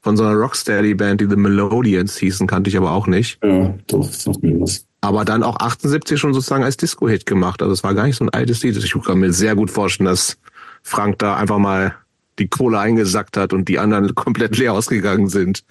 von 0.02 0.18
so 0.18 0.24
einer 0.24 0.36
Rocksteady-Band, 0.36 1.22
die 1.22 1.28
The 1.28 1.36
Melodians 1.36 2.18
hießen, 2.18 2.46
kannte 2.46 2.70
ich 2.70 2.78
aber 2.78 2.92
auch 2.92 3.08
nicht. 3.08 3.40
Ja, 3.44 3.74
doch, 3.88 4.04
sagt 4.12 4.44
mir 4.44 4.60
was. 4.62 4.86
Aber 5.06 5.24
dann 5.26 5.44
auch 5.44 5.58
78 5.60 6.20
schon 6.20 6.34
sozusagen 6.34 6.64
als 6.64 6.78
Disco-Hit 6.78 7.26
gemacht. 7.26 7.62
Also 7.62 7.74
es 7.74 7.84
war 7.84 7.94
gar 7.94 8.06
nicht 8.08 8.16
so 8.16 8.26
ein 8.26 8.30
altes 8.30 8.64
Lied. 8.64 8.76
Ich 8.78 8.96
kann 9.06 9.20
mir 9.20 9.32
sehr 9.32 9.56
gut 9.56 9.70
vorstellen, 9.70 10.08
dass 10.08 10.38
Frank 10.82 11.20
da 11.20 11.36
einfach 11.36 11.60
mal 11.60 11.96
die 12.40 12.48
Kohle 12.48 12.80
eingesackt 12.80 13.38
hat 13.38 13.54
und 13.54 13.68
die 13.70 13.80
anderen 13.80 14.16
komplett 14.16 14.58
leer 14.58 14.74
ausgegangen 14.74 15.28
sind. 15.30 15.64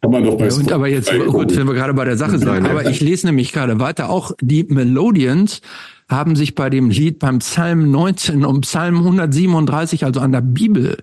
Kann 0.00 0.10
man 0.10 0.24
doch 0.24 0.36
bei 0.36 0.48
Ja, 0.48 0.54
und 0.54 0.72
aber 0.72 0.88
jetzt, 0.88 1.08
Spotify 1.08 1.30
gut, 1.30 1.56
wenn 1.56 1.66
wir 1.66 1.74
gerade 1.74 1.94
bei 1.94 2.04
der 2.04 2.16
Sache 2.16 2.38
sind, 2.38 2.48
aber 2.48 2.88
ich 2.88 3.00
lese 3.00 3.26
nämlich 3.26 3.52
gerade 3.52 3.78
weiter, 3.78 4.10
auch 4.10 4.32
die 4.40 4.64
Melodians 4.64 5.60
haben 6.08 6.34
sich 6.34 6.54
bei 6.54 6.70
dem 6.70 6.90
Lied 6.90 7.18
beim 7.20 7.38
Psalm 7.38 7.90
19 7.90 8.44
und 8.44 8.62
Psalm 8.62 8.98
137, 8.98 10.04
also 10.04 10.20
an 10.20 10.32
der 10.32 10.40
Bibel, 10.40 10.98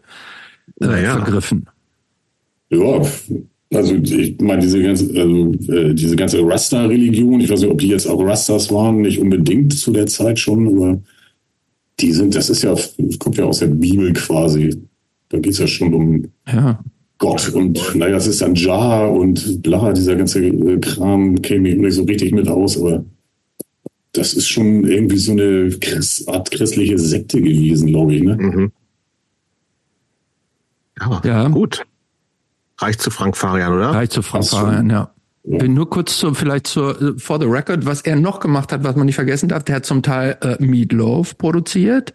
äh, 0.82 0.86
Naja. 0.86 1.16
vergriffen. 1.16 1.68
Ja, 2.70 3.02
also 3.74 3.94
ich 3.96 4.40
meine, 4.42 4.62
diese 4.62 4.82
ganze, 4.82 5.06
also, 5.20 5.54
äh, 5.72 5.94
diese 5.94 6.16
ganze 6.16 6.42
Rasta-Religion, 6.46 7.40
ich 7.42 7.50
weiß 7.50 7.62
nicht, 7.62 7.72
ob 7.72 7.78
die 7.80 7.88
jetzt 7.90 8.08
auch 8.08 8.20
Rastas 8.24 8.72
waren, 8.72 9.02
nicht 9.02 9.20
unbedingt 9.20 9.74
zu 9.74 9.92
der 9.92 10.08
Zeit 10.08 10.40
schon, 10.40 10.68
aber 10.68 11.02
die 12.00 12.12
sind, 12.14 12.34
das 12.34 12.50
ist 12.50 12.64
ja, 12.64 12.74
das 12.74 13.20
kommt 13.20 13.38
ja 13.38 13.46
aus 13.46 13.60
der 13.60 13.68
Bibel 13.68 14.12
quasi. 14.14 14.76
Da 15.30 15.40
geht's 15.40 15.60
ja 15.60 15.68
schon 15.68 15.94
um 15.94 16.26
Ja. 16.52 16.80
Gott 17.20 17.50
und 17.54 17.78
naja, 17.96 18.16
es 18.16 18.28
ist 18.28 18.42
dann 18.42 18.56
Jah 18.56 19.06
und 19.06 19.62
bla, 19.62 19.92
dieser 19.92 20.16
ganze 20.16 20.40
äh, 20.46 20.80
Kram 20.80 21.42
käme 21.42 21.68
ich 21.70 21.76
nicht 21.76 21.94
so 21.94 22.04
richtig 22.04 22.32
mit 22.32 22.48
aus, 22.48 22.78
aber 22.80 23.04
das 24.14 24.34
ist 24.34 24.48
schon 24.48 24.88
irgendwie 24.88 25.18
so 25.18 25.34
eine 25.34 25.70
Christ, 25.82 26.28
Art 26.30 26.50
christliche 26.50 26.98
Sekte 26.98 27.42
gewesen, 27.42 27.90
glaube 27.90 28.16
ich, 28.16 28.24
ne? 28.24 28.38
Mhm. 28.38 28.72
Ja, 31.00 31.22
Ja. 31.26 31.48
gut. 31.50 31.84
Reicht 32.80 33.02
zu 33.02 33.12
Frank 33.12 33.38
Farian, 33.38 33.74
oder? 33.74 33.92
Reicht 33.92 34.12
zu 34.14 34.22
Frank. 34.22 34.46
Farian, 34.48 34.90
ja. 34.90 35.12
Ja. 35.46 35.64
Nur 35.68 35.90
kurz 35.90 36.18
zu, 36.20 36.34
vielleicht 36.34 36.68
zur, 36.68 37.02
äh, 37.02 37.18
for 37.18 37.40
the 37.40 37.46
record, 37.48 37.86
was 37.86 38.02
er 38.02 38.18
noch 38.18 38.40
gemacht 38.40 38.72
hat, 38.74 38.84
was 38.84 38.96
man 38.96 39.06
nicht 39.06 39.16
vergessen 39.16 39.50
darf, 39.50 39.64
der 39.64 39.78
hat 39.78 39.86
zum 39.86 40.04
Teil 40.04 40.38
äh, 40.42 40.64
Meatloaf 40.64 41.38
produziert, 41.38 42.14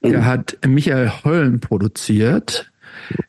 er 0.00 0.20
Oh. 0.20 0.24
hat 0.24 0.58
Michael 0.66 1.12
Holm 1.22 1.60
produziert, 1.60 2.72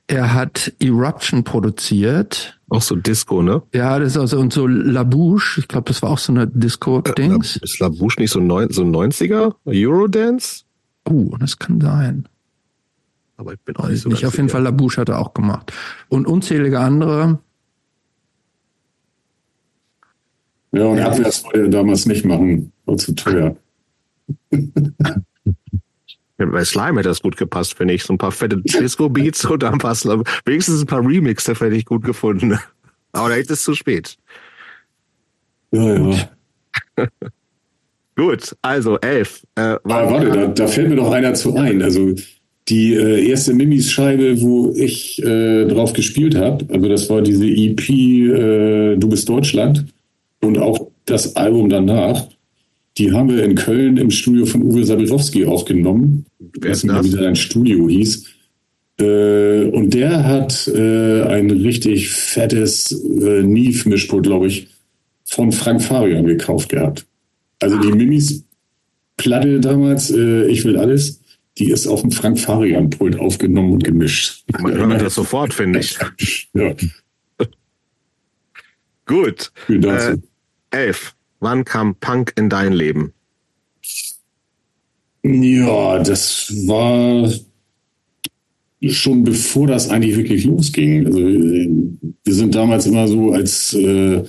er 0.07 0.33
hat 0.33 0.73
Eruption 0.79 1.43
produziert, 1.43 2.57
Auch 2.69 2.81
so 2.81 2.95
Disco, 2.95 3.43
ne? 3.43 3.61
ja, 3.73 3.99
das 3.99 4.13
ist 4.13 4.17
also, 4.17 4.39
und 4.39 4.53
so 4.53 4.65
La 4.65 5.03
Bouche, 5.03 5.59
ich 5.59 5.67
glaube, 5.67 5.89
das 5.89 6.01
war 6.01 6.09
auch 6.11 6.17
so 6.17 6.31
eine 6.31 6.47
Disco-Dings. 6.47 7.57
Ist 7.57 7.79
La 7.79 7.89
Bouche 7.89 8.19
nicht 8.21 8.31
so, 8.31 8.39
neun, 8.39 8.71
so 8.71 8.83
90er? 8.83 9.53
Eurodance? 9.65 10.63
Uh, 11.07 11.35
das 11.37 11.59
kann 11.59 11.81
sein. 11.81 12.27
Aber 13.37 13.53
ich 13.53 13.59
bin 13.61 13.75
auch 13.77 13.87
nicht 13.89 14.01
so 14.01 14.09
nicht, 14.09 14.25
auf 14.25 14.35
jeden. 14.37 14.49
Fall 14.49 14.61
La 14.63 14.71
Bouche 14.71 15.01
hat 15.01 15.09
er 15.09 15.19
auch 15.19 15.33
gemacht. 15.33 15.71
Und 16.09 16.27
unzählige 16.27 16.79
andere, 16.79 17.39
Ja, 20.71 20.85
und 20.85 20.99
Abwärts 20.99 21.43
wollte 21.43 21.61
er 21.61 21.67
damals 21.69 22.07
nicht 22.07 22.25
machen, 22.25 22.71
war 22.85 22.97
zu 22.97 23.13
teuer. 23.13 23.55
Ja, 26.39 26.47
Bei 26.47 26.65
Slime 26.65 26.99
hätte 26.99 27.09
das 27.09 27.21
gut 27.21 27.37
gepasst, 27.37 27.75
finde 27.75 27.93
ich. 27.93 28.03
So 28.03 28.13
ein 28.13 28.17
paar 28.17 28.31
fette 28.31 28.57
Disco-Beats 28.57 29.45
und 29.51 29.61
dann 29.61 29.77
passt 29.77 30.07
wenigstens 30.45 30.81
ein 30.81 30.87
paar 30.87 31.05
Remix, 31.05 31.43
da 31.43 31.53
hätte 31.53 31.75
ich 31.75 31.85
gut 31.85 32.03
gefunden. 32.03 32.57
Aber 33.11 33.29
da 33.29 33.35
ist 33.35 33.51
es 33.51 33.63
zu 33.63 33.75
spät. 33.75 34.17
Ja, 35.71 36.09
ja. 36.09 36.27
Gut, 38.15 38.55
also 38.63 38.97
elf. 38.99 39.45
Äh, 39.53 39.61
Ah, 39.61 39.79
warte, 39.83 40.31
da, 40.31 40.47
da 40.47 40.67
fällt 40.67 40.89
mir 40.89 40.95
doch 40.95 41.11
einer 41.11 41.35
zu 41.35 41.55
ein. 41.55 41.83
Also 41.83 42.15
die 42.69 42.93
äh, 42.93 43.27
erste 43.27 43.53
Mimis-Scheibe, 43.53 44.41
wo 44.41 44.71
ich 44.75 45.21
äh, 45.23 45.65
drauf 45.65 45.93
gespielt 45.93 46.35
habe, 46.35 46.65
also 46.73 46.87
das 46.87 47.09
war 47.09 47.21
diese 47.21 47.45
EP 47.45 47.89
äh, 47.89 48.95
Du 48.95 49.09
bist 49.09 49.27
Deutschland 49.27 49.85
und 50.41 50.57
auch 50.57 50.87
das 51.05 51.35
Album 51.35 51.69
danach, 51.69 52.25
die 52.97 53.11
haben 53.11 53.29
wir 53.29 53.43
in 53.43 53.55
Köln 53.55 53.97
im 53.97 54.11
Studio 54.11 54.45
von 54.45 54.61
Uwe 54.61 54.85
Sabirowski 54.85 55.45
aufgenommen. 55.45 56.25
Wer 56.59 56.71
ist 56.71 56.87
das? 56.87 57.05
wie 57.05 57.09
sein 57.09 57.35
Studio 57.35 57.89
hieß. 57.89 58.25
Äh, 58.99 59.63
und 59.65 59.93
der 59.93 60.23
hat 60.23 60.67
äh, 60.67 61.23
ein 61.23 61.49
richtig 61.49 62.09
fettes 62.09 62.91
äh, 62.91 63.41
Neve-Mischpult, 63.41 64.23
glaube 64.23 64.47
ich, 64.47 64.67
von 65.25 65.51
Frank 65.51 65.81
Farian 65.81 66.27
gekauft 66.27 66.69
gehabt. 66.69 67.05
Also 67.59 67.79
die 67.79 67.91
Mimis 67.91 68.43
Platte 69.17 69.59
damals, 69.59 70.11
äh, 70.11 70.47
Ich 70.47 70.63
will 70.65 70.77
alles, 70.77 71.21
die 71.57 71.69
ist 71.69 71.87
auf 71.87 72.01
dem 72.01 72.11
Frank 72.11 72.39
Farian 72.39 72.89
Pult 72.89 73.19
aufgenommen 73.19 73.73
und 73.73 73.83
gemischt. 73.83 74.43
Man 74.59 74.73
hört 74.73 75.01
das 75.01 75.15
sofort, 75.15 75.53
finde 75.53 75.79
ich. 75.79 75.97
Ja, 76.53 76.75
Gut. 79.05 79.51
Äh, 79.67 80.17
elf. 80.71 81.15
Wann 81.39 81.65
kam 81.65 81.95
Punk 81.95 82.33
in 82.37 82.49
dein 82.49 82.73
Leben? 82.73 83.13
Ja, 85.23 85.99
das 85.99 86.53
war 86.67 87.31
schon 88.81 89.23
bevor 89.23 89.67
das 89.67 89.89
eigentlich 89.89 90.17
wirklich 90.17 90.45
losging. 90.45 91.05
Also 91.05 91.19
wir 91.19 92.33
sind 92.33 92.55
damals 92.55 92.85
immer 92.85 93.07
so 93.07 93.31
als 93.31 93.73
äh, 93.73 94.23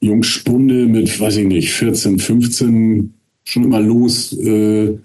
Jungspunde 0.00 0.86
mit, 0.86 1.18
weiß 1.20 1.36
ich 1.36 1.46
nicht, 1.46 1.72
14, 1.72 2.18
15 2.18 3.14
schon 3.44 3.64
immer 3.64 3.80
los 3.80 4.32
äh, 4.38 4.98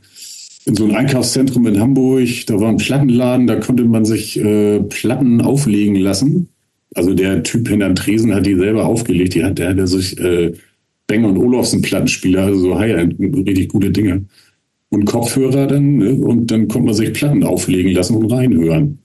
in 0.66 0.76
so 0.76 0.86
ein 0.86 0.96
Einkaufszentrum 0.96 1.68
in 1.68 1.80
Hamburg. 1.80 2.28
Da 2.48 2.60
war 2.60 2.70
ein 2.70 2.78
Plattenladen, 2.78 3.48
da 3.48 3.56
konnte 3.56 3.86
man 3.86 4.06
sich 4.06 4.40
äh, 4.40 4.80
Platten 4.82 5.42
auflegen 5.42 5.96
lassen. 5.96 6.50
Also 6.96 7.14
der 7.14 7.44
Typ 7.44 7.68
hinter 7.68 7.88
dem 7.88 7.96
Tresen 7.96 8.34
hat 8.34 8.46
die 8.46 8.56
selber 8.56 8.86
aufgelegt. 8.86 9.36
Die 9.36 9.44
hat, 9.44 9.60
der 9.60 9.70
hatte 9.70 9.88
sich 9.88 10.20
äh, 10.20 10.54
Bang 11.08 11.26
und 11.26 11.38
Olufsen 11.38 11.82
Plattenspieler, 11.82 12.44
also 12.44 12.60
so 12.60 12.80
High-End, 12.80 13.20
richtig 13.20 13.70
gute 13.70 13.92
Dinge 13.92 14.26
und 14.90 15.06
Kopfhörer 15.06 15.68
dann 15.68 15.98
ne? 15.98 16.14
und 16.14 16.50
dann 16.52 16.68
konnte 16.68 16.86
man 16.86 16.96
sich 16.96 17.14
Platten 17.14 17.44
auflegen 17.44 17.92
lassen 17.92 18.16
und 18.16 18.32
reinhören. 18.32 19.00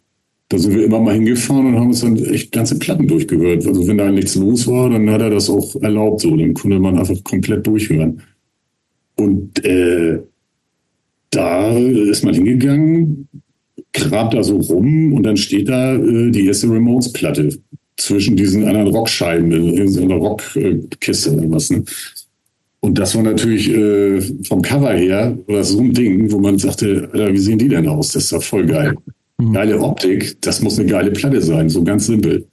Da 0.48 0.58
sind 0.58 0.74
wir 0.74 0.84
immer 0.84 1.00
mal 1.00 1.14
hingefahren 1.14 1.66
und 1.66 1.76
haben 1.76 1.88
uns 1.88 2.00
dann 2.00 2.16
echt 2.16 2.52
ganze 2.52 2.78
Platten 2.78 3.06
durchgehört. 3.06 3.66
Also 3.66 3.86
wenn 3.86 3.98
da 3.98 4.10
nichts 4.10 4.34
los 4.34 4.66
war, 4.66 4.90
dann 4.90 5.08
hat 5.10 5.20
er 5.20 5.30
das 5.30 5.48
auch 5.48 5.76
erlaubt 5.80 6.20
so. 6.22 6.36
Dann 6.36 6.54
konnte 6.54 6.78
man 6.80 6.98
einfach 6.98 7.22
komplett 7.22 7.66
durchhören. 7.66 8.20
Und 9.16 9.64
äh, 9.64 10.18
da 11.30 11.76
ist 11.76 12.24
man 12.24 12.34
hingegangen, 12.34 13.28
kramt 13.92 14.34
da 14.34 14.42
so 14.42 14.56
rum 14.56 15.12
und 15.12 15.22
dann 15.24 15.36
steht 15.36 15.68
da 15.68 15.94
äh, 15.96 16.30
die 16.30 16.46
erste 16.46 16.68
Remotes-Platte 16.70 17.56
zwischen 17.96 18.36
diesen 18.36 18.64
anderen 18.66 18.88
Rockscheiben, 18.88 19.50
in 19.52 19.88
so 19.88 20.02
einer 20.02 20.14
Rockkiste 20.16 21.32
oder 21.36 21.50
was. 21.50 21.70
Ne? 21.70 21.84
Und 22.80 22.98
das 22.98 23.14
war 23.14 23.22
natürlich 23.22 23.68
äh, 23.70 24.20
vom 24.44 24.62
Cover 24.62 24.92
her 24.94 25.36
war 25.46 25.62
so 25.64 25.80
ein 25.80 25.92
Ding, 25.92 26.30
wo 26.32 26.38
man 26.38 26.58
sagte, 26.58 27.08
Alter, 27.12 27.32
wie 27.32 27.38
sehen 27.38 27.58
die 27.58 27.68
denn 27.68 27.86
aus? 27.86 28.12
Das 28.12 28.24
ist 28.24 28.32
doch 28.32 28.42
voll 28.42 28.66
geil. 28.66 28.94
Geile 29.52 29.78
Optik, 29.80 30.40
das 30.42 30.60
muss 30.62 30.78
eine 30.78 30.88
geile 30.88 31.10
Platte 31.10 31.40
sein, 31.42 31.68
so 31.68 31.82
ganz 31.82 32.06
simpel. 32.06 32.46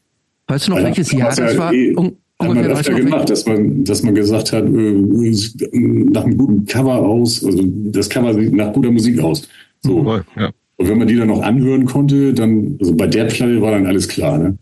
weißt 0.48 0.68
du 0.68 0.72
noch, 0.72 0.80
Ja, 0.80 0.86
welches 0.86 1.10
damals 1.10 1.38
Jahr 1.38 1.48
das 1.48 1.58
war? 1.58 1.74
eh- 1.74 1.96
Hat 2.40 2.54
man 2.54 2.66
öfter 2.66 2.94
gemacht, 2.94 3.30
dass 3.30 3.46
man, 3.48 3.84
dass 3.84 4.04
man 4.04 4.14
gesagt 4.14 4.54
hat, 4.54 4.64
äh, 4.64 4.70
nach 4.70 6.24
einem 6.24 6.38
guten 6.38 6.66
Cover 6.66 7.00
aus, 7.00 7.44
also 7.44 7.64
das 7.66 8.10
Cover 8.10 8.34
sieht 8.36 8.54
nach 8.54 8.72
guter 8.74 8.92
Musik 8.92 9.20
aus. 9.20 9.48
So. 9.82 10.04
Mhm, 10.04 10.22
ja. 10.36 10.52
Und 10.76 10.88
wenn 10.88 11.00
man 11.00 11.08
die 11.08 11.16
dann 11.16 11.30
noch 11.30 11.42
anhören 11.42 11.86
konnte, 11.86 12.34
dann, 12.36 12.78
also 12.80 12.96
bei 12.96 13.08
der 13.08 13.26
Platte 13.26 13.60
war 13.62 13.72
dann 13.72 13.88
alles 13.88 14.08
klar, 14.08 14.38
ne? 14.38 14.58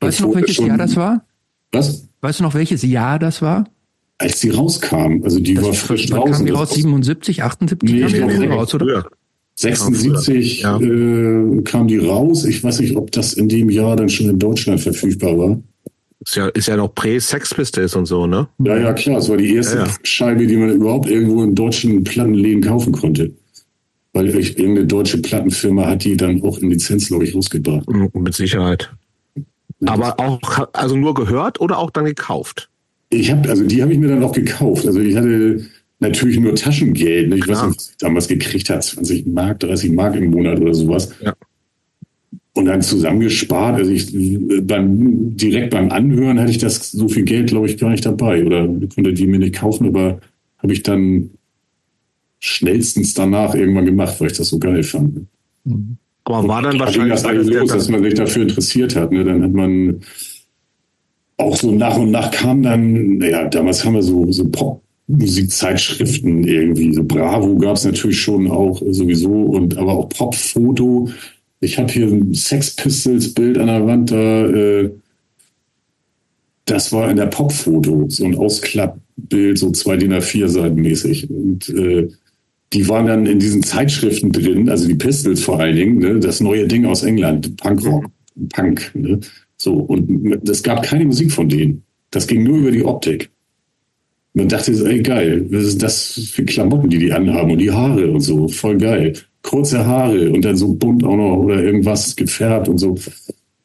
Weißt 0.00 0.20
du 0.20 0.28
noch, 0.28 0.34
welches 0.36 0.56
schon, 0.56 0.66
Jahr 0.66 0.78
das 0.78 0.96
war? 0.96 1.24
Was? 1.72 2.08
Weißt 2.20 2.38
du 2.38 2.44
noch, 2.44 2.54
welches 2.54 2.82
Jahr 2.82 3.18
das 3.18 3.42
war? 3.42 3.64
Als 4.18 4.40
sie 4.40 4.50
rauskam, 4.50 5.22
also 5.22 5.40
die 5.40 5.54
das 5.54 5.64
war 5.64 5.72
frisch 5.72 6.06
draußen. 6.06 6.32
Kam 6.32 6.46
die 6.46 6.52
raus 6.52 6.70
77, 6.70 7.42
78? 7.42 7.90
Nee, 7.90 8.00
kam 8.00 8.28
die 8.28 8.38
nee, 8.38 8.46
raus, 8.46 8.74
oder? 8.74 8.86
Ja. 8.86 9.04
76 9.56 10.62
ja. 10.62 10.80
äh, 10.80 11.62
kam 11.62 11.88
die 11.88 11.98
raus. 11.98 12.44
Ich 12.44 12.62
weiß 12.62 12.78
nicht, 12.78 12.96
ob 12.96 13.10
das 13.10 13.32
in 13.32 13.48
dem 13.48 13.70
Jahr 13.70 13.96
dann 13.96 14.08
schon 14.08 14.28
in 14.28 14.38
Deutschland 14.38 14.80
verfügbar 14.80 15.36
war. 15.36 15.60
Ist 16.28 16.34
ja, 16.34 16.48
ist 16.48 16.68
ja 16.68 16.76
noch 16.76 16.94
Prä-Sex 16.94 17.54
Pistols 17.54 17.96
und 17.96 18.04
so, 18.04 18.26
ne? 18.26 18.46
Ja, 18.58 18.76
ja, 18.76 18.92
klar. 18.92 19.16
Es 19.16 19.30
war 19.30 19.38
die 19.38 19.54
erste 19.54 19.78
ja, 19.78 19.86
ja. 19.86 19.92
Scheibe, 20.02 20.46
die 20.46 20.58
man 20.58 20.68
überhaupt 20.68 21.08
irgendwo 21.08 21.42
in 21.42 21.54
deutschen 21.54 22.04
Plattenläden 22.04 22.62
kaufen 22.62 22.92
konnte. 22.92 23.32
Weil 24.12 24.28
irgendeine 24.28 24.84
deutsche 24.84 25.22
Plattenfirma 25.22 25.86
hat 25.86 26.04
die 26.04 26.18
dann 26.18 26.42
auch 26.42 26.58
in 26.58 26.68
Lizenz, 26.68 27.08
glaube 27.08 27.24
ich, 27.24 27.34
rausgebracht. 27.34 27.88
Mit 28.12 28.34
Sicherheit. 28.34 28.92
Aber 29.86 30.20
auch, 30.20 30.68
also 30.74 30.96
nur 30.96 31.14
gehört 31.14 31.62
oder 31.62 31.78
auch 31.78 31.90
dann 31.90 32.04
gekauft? 32.04 32.68
Ich 33.08 33.30
habe, 33.30 33.48
also 33.48 33.64
die 33.64 33.80
habe 33.80 33.94
ich 33.94 33.98
mir 33.98 34.08
dann 34.08 34.22
auch 34.22 34.32
gekauft. 34.32 34.86
Also 34.86 35.00
ich 35.00 35.16
hatte 35.16 35.64
natürlich 35.98 36.38
nur 36.38 36.54
Taschengeld. 36.54 37.30
Ne? 37.30 37.36
Ich 37.36 37.42
Klar. 37.44 37.56
weiß 37.56 37.68
nicht, 37.68 37.78
was 37.78 37.88
ich 37.88 37.96
damals 37.96 38.28
gekriegt 38.28 38.68
hat, 38.68 38.84
20 38.84 39.26
Mark, 39.28 39.60
30 39.60 39.92
Mark 39.92 40.14
im 40.14 40.30
Monat 40.30 40.60
oder 40.60 40.74
sowas. 40.74 41.08
Ja. 41.22 41.32
Und 42.58 42.64
dann 42.64 42.82
zusammengespart. 42.82 43.76
Also 43.76 43.92
ich 43.92 44.12
beim, 44.62 45.36
direkt 45.36 45.70
beim 45.70 45.92
Anhören 45.92 46.40
hatte 46.40 46.50
ich 46.50 46.58
das 46.58 46.90
so 46.90 47.06
viel 47.06 47.22
Geld, 47.22 47.50
glaube 47.50 47.66
ich, 47.66 47.78
gar 47.78 47.90
nicht 47.90 48.04
dabei. 48.04 48.44
Oder 48.44 48.66
konnte 48.66 49.12
die 49.12 49.28
mir 49.28 49.38
nicht 49.38 49.54
kaufen, 49.54 49.86
aber 49.86 50.18
habe 50.58 50.72
ich 50.72 50.82
dann 50.82 51.30
schnellstens 52.40 53.14
danach 53.14 53.54
irgendwann 53.54 53.84
gemacht, 53.84 54.20
weil 54.20 54.32
ich 54.32 54.36
das 54.36 54.48
so 54.48 54.58
geil 54.58 54.82
fand. 54.82 55.26
Aber 56.24 56.48
war 56.48 56.62
dann 56.62 56.80
wahrscheinlich 56.80 57.12
das 57.12 57.24
eigentlich 57.24 57.54
los, 57.54 57.70
dass 57.70 57.88
man 57.88 58.02
sich 58.02 58.14
dafür 58.14 58.42
interessiert 58.42 58.96
hat. 58.96 59.12
Ne? 59.12 59.22
Dann 59.22 59.44
hat 59.44 59.52
man 59.52 60.00
auch 61.36 61.54
so 61.54 61.70
nach 61.70 61.96
und 61.96 62.10
nach 62.10 62.32
kam 62.32 62.64
dann, 62.64 63.18
naja, 63.18 63.46
damals 63.48 63.84
haben 63.84 63.94
wir 63.94 64.02
so, 64.02 64.32
so 64.32 64.48
Pop-Musikzeitschriften 64.48 66.42
irgendwie. 66.42 66.92
So 66.92 67.04
Bravo 67.04 67.56
gab 67.56 67.76
es 67.76 67.84
natürlich 67.84 68.20
schon 68.20 68.50
auch 68.50 68.82
sowieso 68.90 69.30
und 69.30 69.78
aber 69.78 69.92
auch 69.92 70.08
Pop-Foto. 70.08 71.08
Ich 71.60 71.78
habe 71.78 71.92
hier 71.92 72.06
ein 72.06 72.34
Sex 72.34 72.76
Pistols-Bild 72.76 73.58
an 73.58 73.66
der 73.66 73.86
Wand 73.86 74.10
da. 74.10 74.46
Äh, 74.46 74.90
das 76.66 76.92
war 76.92 77.10
in 77.10 77.16
der 77.16 77.26
Pop-Foto, 77.26 78.06
so 78.08 78.24
ein 78.24 78.36
Ausklappbild, 78.36 79.58
so 79.58 79.70
zwei 79.70 79.96
DIN 79.96 80.12
A4 80.12 80.48
Seiten 80.48 80.80
mäßig. 80.82 81.30
Und 81.30 81.68
äh, 81.70 82.08
die 82.72 82.88
waren 82.88 83.06
dann 83.06 83.26
in 83.26 83.38
diesen 83.38 83.62
Zeitschriften 83.62 84.32
drin, 84.32 84.68
also 84.68 84.86
die 84.86 84.94
Pistols 84.94 85.42
vor 85.42 85.58
allen 85.58 85.76
Dingen, 85.76 85.98
ne, 85.98 86.20
das 86.20 86.40
neue 86.40 86.68
Ding 86.68 86.84
aus 86.84 87.02
England, 87.02 87.56
Punkrock, 87.56 88.04
Punk. 88.50 88.90
Ne, 88.94 89.20
so, 89.56 89.74
und 89.74 90.46
es 90.48 90.62
gab 90.62 90.82
keine 90.82 91.06
Musik 91.06 91.32
von 91.32 91.48
denen. 91.48 91.82
Das 92.10 92.26
ging 92.26 92.44
nur 92.44 92.58
über 92.58 92.70
die 92.70 92.84
Optik. 92.84 93.30
Man 94.34 94.48
dachte, 94.48 94.72
ey, 94.86 95.02
geil, 95.02 95.46
was 95.50 95.64
ist 95.64 95.82
das 95.82 96.30
für 96.32 96.44
Klamotten, 96.44 96.90
die 96.90 96.98
die 96.98 97.12
anhaben 97.12 97.50
und 97.50 97.58
die 97.58 97.72
Haare 97.72 98.10
und 98.10 98.20
so, 98.20 98.46
voll 98.46 98.76
geil. 98.76 99.14
Kurze 99.48 99.86
Haare 99.86 100.30
und 100.30 100.44
dann 100.44 100.56
so 100.58 100.74
bunt 100.74 101.02
auch 101.04 101.16
noch 101.16 101.36
oder 101.38 101.62
irgendwas 101.62 102.14
gefärbt 102.14 102.68
und 102.68 102.76
so. 102.76 102.96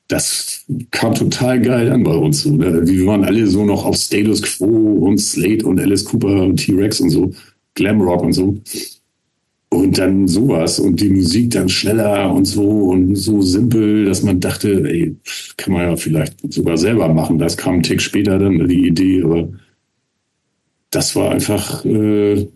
Das 0.07 0.63
kam 0.91 1.13
total 1.13 1.59
geil 1.59 1.91
an 1.91 2.03
bei 2.03 2.15
uns. 2.15 2.43
So, 2.43 2.55
ne? 2.55 2.87
Wir 2.87 3.05
waren 3.05 3.25
alle 3.25 3.45
so 3.47 3.65
noch 3.65 3.83
auf 3.83 3.97
Status 3.97 4.41
Quo 4.41 4.65
und 4.65 5.17
Slate 5.17 5.65
und 5.65 5.81
Alice 5.81 6.05
Cooper 6.05 6.43
und 6.43 6.57
T-Rex 6.57 7.01
und 7.01 7.09
so. 7.09 7.31
Glamrock 7.75 8.23
und 8.23 8.31
so. 8.31 8.57
Und 9.67 9.97
dann 9.97 10.25
sowas 10.25 10.79
und 10.79 11.01
die 11.01 11.09
Musik 11.09 11.51
dann 11.51 11.67
schneller 11.67 12.33
und 12.33 12.45
so 12.45 12.63
und 12.63 13.17
so 13.17 13.41
simpel, 13.41 14.05
dass 14.05 14.23
man 14.23 14.39
dachte, 14.39 14.89
ey, 14.89 15.17
kann 15.57 15.73
man 15.73 15.81
ja 15.89 15.95
vielleicht 15.97 16.35
sogar 16.53 16.77
selber 16.77 17.13
machen. 17.13 17.39
Das 17.39 17.57
kam 17.57 17.75
ein 17.75 17.83
Tick 17.83 18.01
später 18.01 18.39
dann 18.39 18.69
die 18.69 18.87
Idee, 18.87 19.21
aber 19.21 19.49
das 20.91 21.13
war 21.17 21.31
einfach 21.31 21.83
äh, 21.83 22.47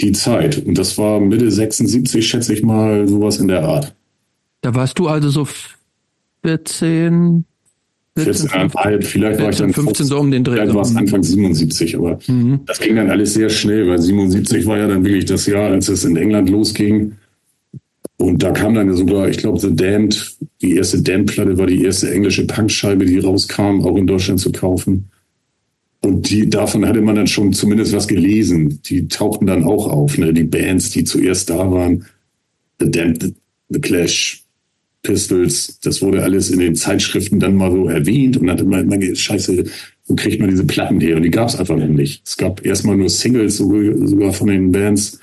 die 0.00 0.12
Zeit. 0.12 0.64
Und 0.64 0.78
das 0.78 0.96
war 0.98 1.20
Mitte 1.20 1.50
76, 1.50 2.26
schätze 2.26 2.54
ich 2.54 2.62
mal, 2.62 3.06
sowas 3.08 3.38
in 3.38 3.48
der 3.48 3.64
Art. 3.64 3.94
Da 4.62 4.74
warst 4.74 4.98
du 4.98 5.08
also 5.08 5.30
so 5.30 5.46
14, 6.42 7.44
14,5, 8.16 9.02
vielleicht 9.02 9.36
14, 9.36 9.42
war 9.42 9.50
ich 9.50 9.56
dann 9.58 9.72
15 9.72 10.06
so 10.06 10.18
um 10.18 10.30
den 10.30 10.44
Dreh. 10.44 10.54
Vielleicht 10.54 10.74
war 10.74 10.82
es 10.82 10.96
Anfang 10.96 11.22
77, 11.22 11.96
aber 11.96 12.18
mhm. 12.26 12.60
das 12.66 12.80
ging 12.80 12.96
dann 12.96 13.10
alles 13.10 13.34
sehr 13.34 13.48
schnell, 13.48 13.88
weil 13.88 14.00
77 14.00 14.66
war 14.66 14.78
ja 14.78 14.88
dann 14.88 15.04
wirklich 15.04 15.26
das 15.26 15.46
Jahr, 15.46 15.70
als 15.70 15.88
es 15.88 16.04
in 16.04 16.16
England 16.16 16.50
losging. 16.50 17.16
Und 18.18 18.42
da 18.42 18.50
kam 18.50 18.74
dann 18.74 18.92
sogar, 18.94 19.28
ich 19.28 19.38
glaube, 19.38 19.58
The 19.58 19.74
Damned, 19.74 20.36
die 20.60 20.76
erste 20.76 21.00
Damned-Platte 21.00 21.56
war 21.56 21.66
die 21.66 21.82
erste 21.84 22.12
englische 22.12 22.46
Punkscheibe, 22.46 23.06
die 23.06 23.18
rauskam, 23.18 23.80
auch 23.82 23.96
in 23.96 24.06
Deutschland 24.06 24.40
zu 24.40 24.52
kaufen. 24.52 25.08
Und 26.02 26.30
die, 26.30 26.48
davon 26.48 26.86
hatte 26.86 27.02
man 27.02 27.16
dann 27.16 27.26
schon 27.26 27.52
zumindest 27.52 27.92
was 27.92 28.08
gelesen. 28.08 28.80
Die 28.82 29.06
tauchten 29.08 29.46
dann 29.46 29.64
auch 29.64 29.86
auf, 29.86 30.16
ne? 30.16 30.32
Die 30.32 30.44
Bands, 30.44 30.90
die 30.90 31.04
zuerst 31.04 31.50
da 31.50 31.70
waren. 31.70 32.06
The 32.80 32.90
Damned, 32.90 33.34
The 33.68 33.80
Clash, 33.80 34.44
Pistols, 35.02 35.78
das 35.80 36.02
wurde 36.02 36.22
alles 36.22 36.50
in 36.50 36.58
den 36.58 36.74
Zeitschriften 36.74 37.40
dann 37.40 37.54
mal 37.54 37.70
so 37.70 37.88
erwähnt 37.88 38.36
und 38.36 38.46
dann 38.46 38.58
hat 38.58 38.66
man 38.66 38.90
immer, 38.90 39.14
scheiße, 39.14 39.64
wo 40.06 40.14
kriegt 40.14 40.40
man 40.40 40.50
diese 40.50 40.64
Platten 40.64 41.00
her? 41.00 41.16
Und 41.16 41.22
die 41.22 41.30
gab 41.30 41.48
es 41.48 41.56
einfach 41.56 41.76
noch 41.76 41.86
nicht. 41.86 42.22
Es 42.26 42.36
gab 42.36 42.64
erstmal 42.66 42.96
nur 42.96 43.08
Singles 43.08 43.56
sogar 43.56 44.32
von 44.32 44.48
den 44.48 44.72
Bands 44.72 45.18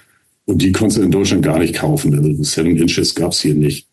und 0.45 0.61
die 0.61 0.71
konntest 0.71 0.99
du 0.99 1.03
in 1.03 1.11
Deutschland 1.11 1.43
gar 1.43 1.59
nicht 1.59 1.75
kaufen. 1.75 2.15
Also 2.15 2.43
Seven 2.43 2.77
Inches 2.77 3.13
gab 3.13 3.33
es 3.33 3.41
hier 3.41 3.53
nicht. 3.53 3.87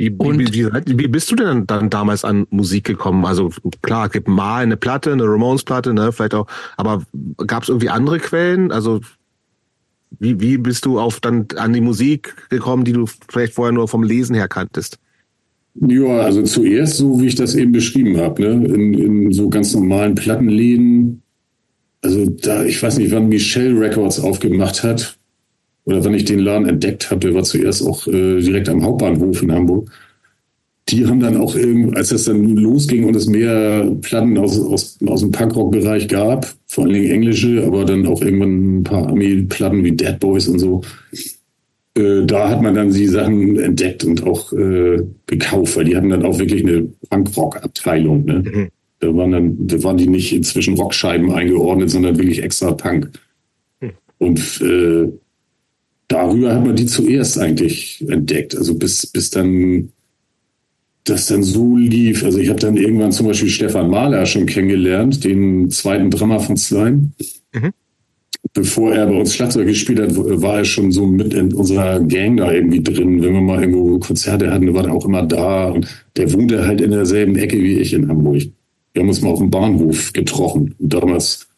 Wie, 0.00 0.10
wie, 0.10 0.54
wie, 0.54 0.98
wie, 0.98 1.08
bist 1.08 1.30
du 1.30 1.36
denn 1.36 1.66
dann 1.66 1.90
damals 1.90 2.24
an 2.24 2.46
Musik 2.48 2.84
gekommen? 2.84 3.26
Also 3.26 3.50
klar, 3.82 4.06
es 4.06 4.12
gibt 4.12 4.28
mal 4.28 4.62
eine 4.62 4.78
Platte, 4.78 5.12
eine 5.12 5.24
Ramones-Platte, 5.24 5.92
ne, 5.92 6.10
vielleicht 6.10 6.32
auch, 6.32 6.46
aber 6.78 7.02
gab 7.46 7.64
es 7.64 7.68
irgendwie 7.68 7.90
andere 7.90 8.18
Quellen? 8.18 8.72
Also 8.72 9.02
wie, 10.18 10.40
wie 10.40 10.56
bist 10.56 10.86
du 10.86 10.98
auf 10.98 11.20
dann 11.20 11.48
an 11.56 11.74
die 11.74 11.82
Musik 11.82 12.34
gekommen, 12.48 12.84
die 12.84 12.94
du 12.94 13.04
vielleicht 13.28 13.52
vorher 13.52 13.72
nur 13.72 13.88
vom 13.88 14.02
Lesen 14.02 14.34
her 14.34 14.48
kanntest? 14.48 14.98
Ja, 15.74 16.20
also 16.20 16.44
zuerst 16.44 16.96
so, 16.96 17.20
wie 17.20 17.26
ich 17.26 17.34
das 17.34 17.54
eben 17.54 17.72
beschrieben 17.72 18.16
habe, 18.16 18.40
ne? 18.40 18.68
in, 18.74 18.94
in 18.94 19.32
so 19.32 19.50
ganz 19.50 19.74
normalen 19.74 20.14
Plattenläden. 20.14 21.20
Also 22.00 22.24
da, 22.24 22.64
ich 22.64 22.82
weiß 22.82 22.96
nicht, 22.96 23.12
wann 23.12 23.28
Michelle 23.28 23.78
Records 23.78 24.18
aufgemacht 24.18 24.82
hat 24.82 25.19
oder 25.84 26.04
wann 26.04 26.14
ich 26.14 26.24
den 26.24 26.40
Laden 26.40 26.68
entdeckt 26.68 27.10
habe. 27.10 27.20
Der 27.20 27.34
war 27.34 27.42
zuerst 27.42 27.86
auch 27.86 28.06
äh, 28.06 28.40
direkt 28.40 28.68
am 28.68 28.82
Hauptbahnhof 28.82 29.42
in 29.42 29.52
Hamburg 29.52 29.90
die 30.90 31.06
haben 31.06 31.20
dann 31.20 31.36
auch 31.36 31.54
als 31.94 32.10
es 32.10 32.24
dann 32.24 32.56
losging 32.56 33.04
und 33.04 33.14
es 33.14 33.26
mehr 33.26 33.90
Platten 34.00 34.36
aus, 34.38 34.58
aus, 34.60 34.98
aus 35.06 35.20
dem 35.20 35.30
Punkrock-Bereich 35.30 36.08
gab, 36.08 36.52
vor 36.66 36.84
allen 36.84 36.94
Dingen 36.94 37.10
englische, 37.10 37.64
aber 37.64 37.84
dann 37.84 38.06
auch 38.06 38.20
irgendwann 38.22 38.80
ein 38.80 38.84
paar 38.84 39.06
Army-Platten 39.08 39.84
wie 39.84 39.92
Dead 39.92 40.18
Boys 40.18 40.48
und 40.48 40.58
so, 40.58 40.82
äh, 41.96 42.24
da 42.24 42.48
hat 42.48 42.62
man 42.62 42.74
dann 42.74 42.92
die 42.92 43.06
Sachen 43.06 43.58
entdeckt 43.58 44.04
und 44.04 44.24
auch 44.24 44.52
äh, 44.52 45.02
gekauft, 45.26 45.76
weil 45.76 45.84
die 45.84 45.96
hatten 45.96 46.10
dann 46.10 46.24
auch 46.24 46.38
wirklich 46.38 46.64
eine 46.64 46.88
Punkrock-Abteilung. 47.08 48.24
Ne? 48.24 48.42
Mhm. 48.44 48.68
Da 48.98 49.14
waren 49.14 49.30
dann, 49.30 49.66
da 49.66 49.82
waren 49.82 49.96
die 49.96 50.08
nicht 50.08 50.34
inzwischen 50.34 50.74
Rockscheiben 50.74 51.30
eingeordnet, 51.30 51.90
sondern 51.90 52.18
wirklich 52.18 52.42
extra 52.42 52.72
Punk. 52.72 53.10
Mhm. 53.80 53.90
Und 54.18 54.60
äh, 54.60 55.08
darüber 56.10 56.54
hat 56.54 56.66
man 56.66 56.76
die 56.76 56.86
zuerst 56.86 57.38
eigentlich 57.38 58.04
entdeckt. 58.08 58.56
Also 58.56 58.74
bis, 58.74 59.06
bis 59.06 59.30
dann 59.30 59.90
das 61.04 61.26
dann 61.26 61.42
so 61.42 61.76
lief. 61.76 62.24
Also 62.24 62.38
ich 62.38 62.48
habe 62.50 62.60
dann 62.60 62.76
irgendwann 62.76 63.12
zum 63.12 63.26
Beispiel 63.26 63.48
Stefan 63.48 63.90
Mahler 63.90 64.26
schon 64.26 64.46
kennengelernt, 64.46 65.24
den 65.24 65.70
zweiten 65.70 66.10
Drummer 66.10 66.40
von 66.40 66.56
Slime. 66.56 67.12
Mhm. 67.54 67.72
Bevor 68.52 68.92
er 68.92 69.06
bei 69.06 69.14
uns 69.14 69.34
Schlagzeug 69.34 69.66
gespielt 69.66 70.00
hat, 70.00 70.16
war 70.16 70.58
er 70.58 70.64
schon 70.64 70.90
so 70.90 71.06
mit 71.06 71.34
in 71.34 71.52
unserer 71.54 72.00
Gang 72.00 72.38
da 72.38 72.50
irgendwie 72.50 72.82
drin. 72.82 73.22
Wenn 73.22 73.34
wir 73.34 73.40
mal 73.40 73.60
irgendwo 73.60 73.98
Konzerte 73.98 74.50
hatten, 74.50 74.72
war 74.74 74.86
er 74.86 74.94
auch 74.94 75.04
immer 75.04 75.22
da. 75.22 75.68
Und 75.68 75.86
der 76.16 76.32
wohnte 76.32 76.66
halt 76.66 76.80
in 76.80 76.90
derselben 76.90 77.36
Ecke 77.36 77.62
wie 77.62 77.78
ich 77.78 77.92
in 77.92 78.08
Hamburg. 78.08 78.42
Wir 78.92 79.02
haben 79.02 79.08
uns 79.08 79.20
mal 79.20 79.30
auf 79.30 79.38
dem 79.38 79.50
Bahnhof 79.50 80.12
getroffen. 80.12 80.74
Und 80.78 80.92
damals 80.92 81.49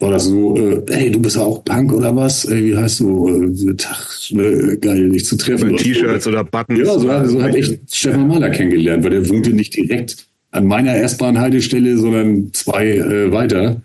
war 0.00 0.12
das 0.12 0.26
so, 0.26 0.56
äh, 0.56 0.82
hey, 0.90 1.10
du 1.10 1.20
bist 1.20 1.36
ja 1.36 1.42
auch 1.42 1.64
Punk 1.64 1.92
oder 1.92 2.14
was? 2.14 2.44
Ey, 2.44 2.66
wie 2.66 2.76
heißt 2.76 3.00
du? 3.00 3.28
Äh, 3.28 3.74
Tag, 3.74 3.98
ne, 4.30 4.78
geil, 4.80 5.10
dich 5.10 5.24
zu 5.24 5.36
treffen. 5.36 5.76
T-Shirts 5.76 6.26
oder 6.26 6.44
Buttons. 6.44 6.78
Ja, 6.78 6.98
so, 6.98 7.24
so 7.28 7.42
habe 7.42 7.58
ich 7.58 7.78
Stefan 7.90 8.28
Mahler 8.28 8.50
kennengelernt, 8.50 9.02
weil 9.02 9.10
der 9.10 9.28
wohnte 9.28 9.50
nicht 9.50 9.74
direkt 9.76 10.28
an 10.52 10.66
meiner 10.66 10.94
S-Bahn-Haltestelle, 10.96 11.98
sondern 11.98 12.50
zwei 12.52 12.96
äh, 12.96 13.32
weiter 13.32 13.82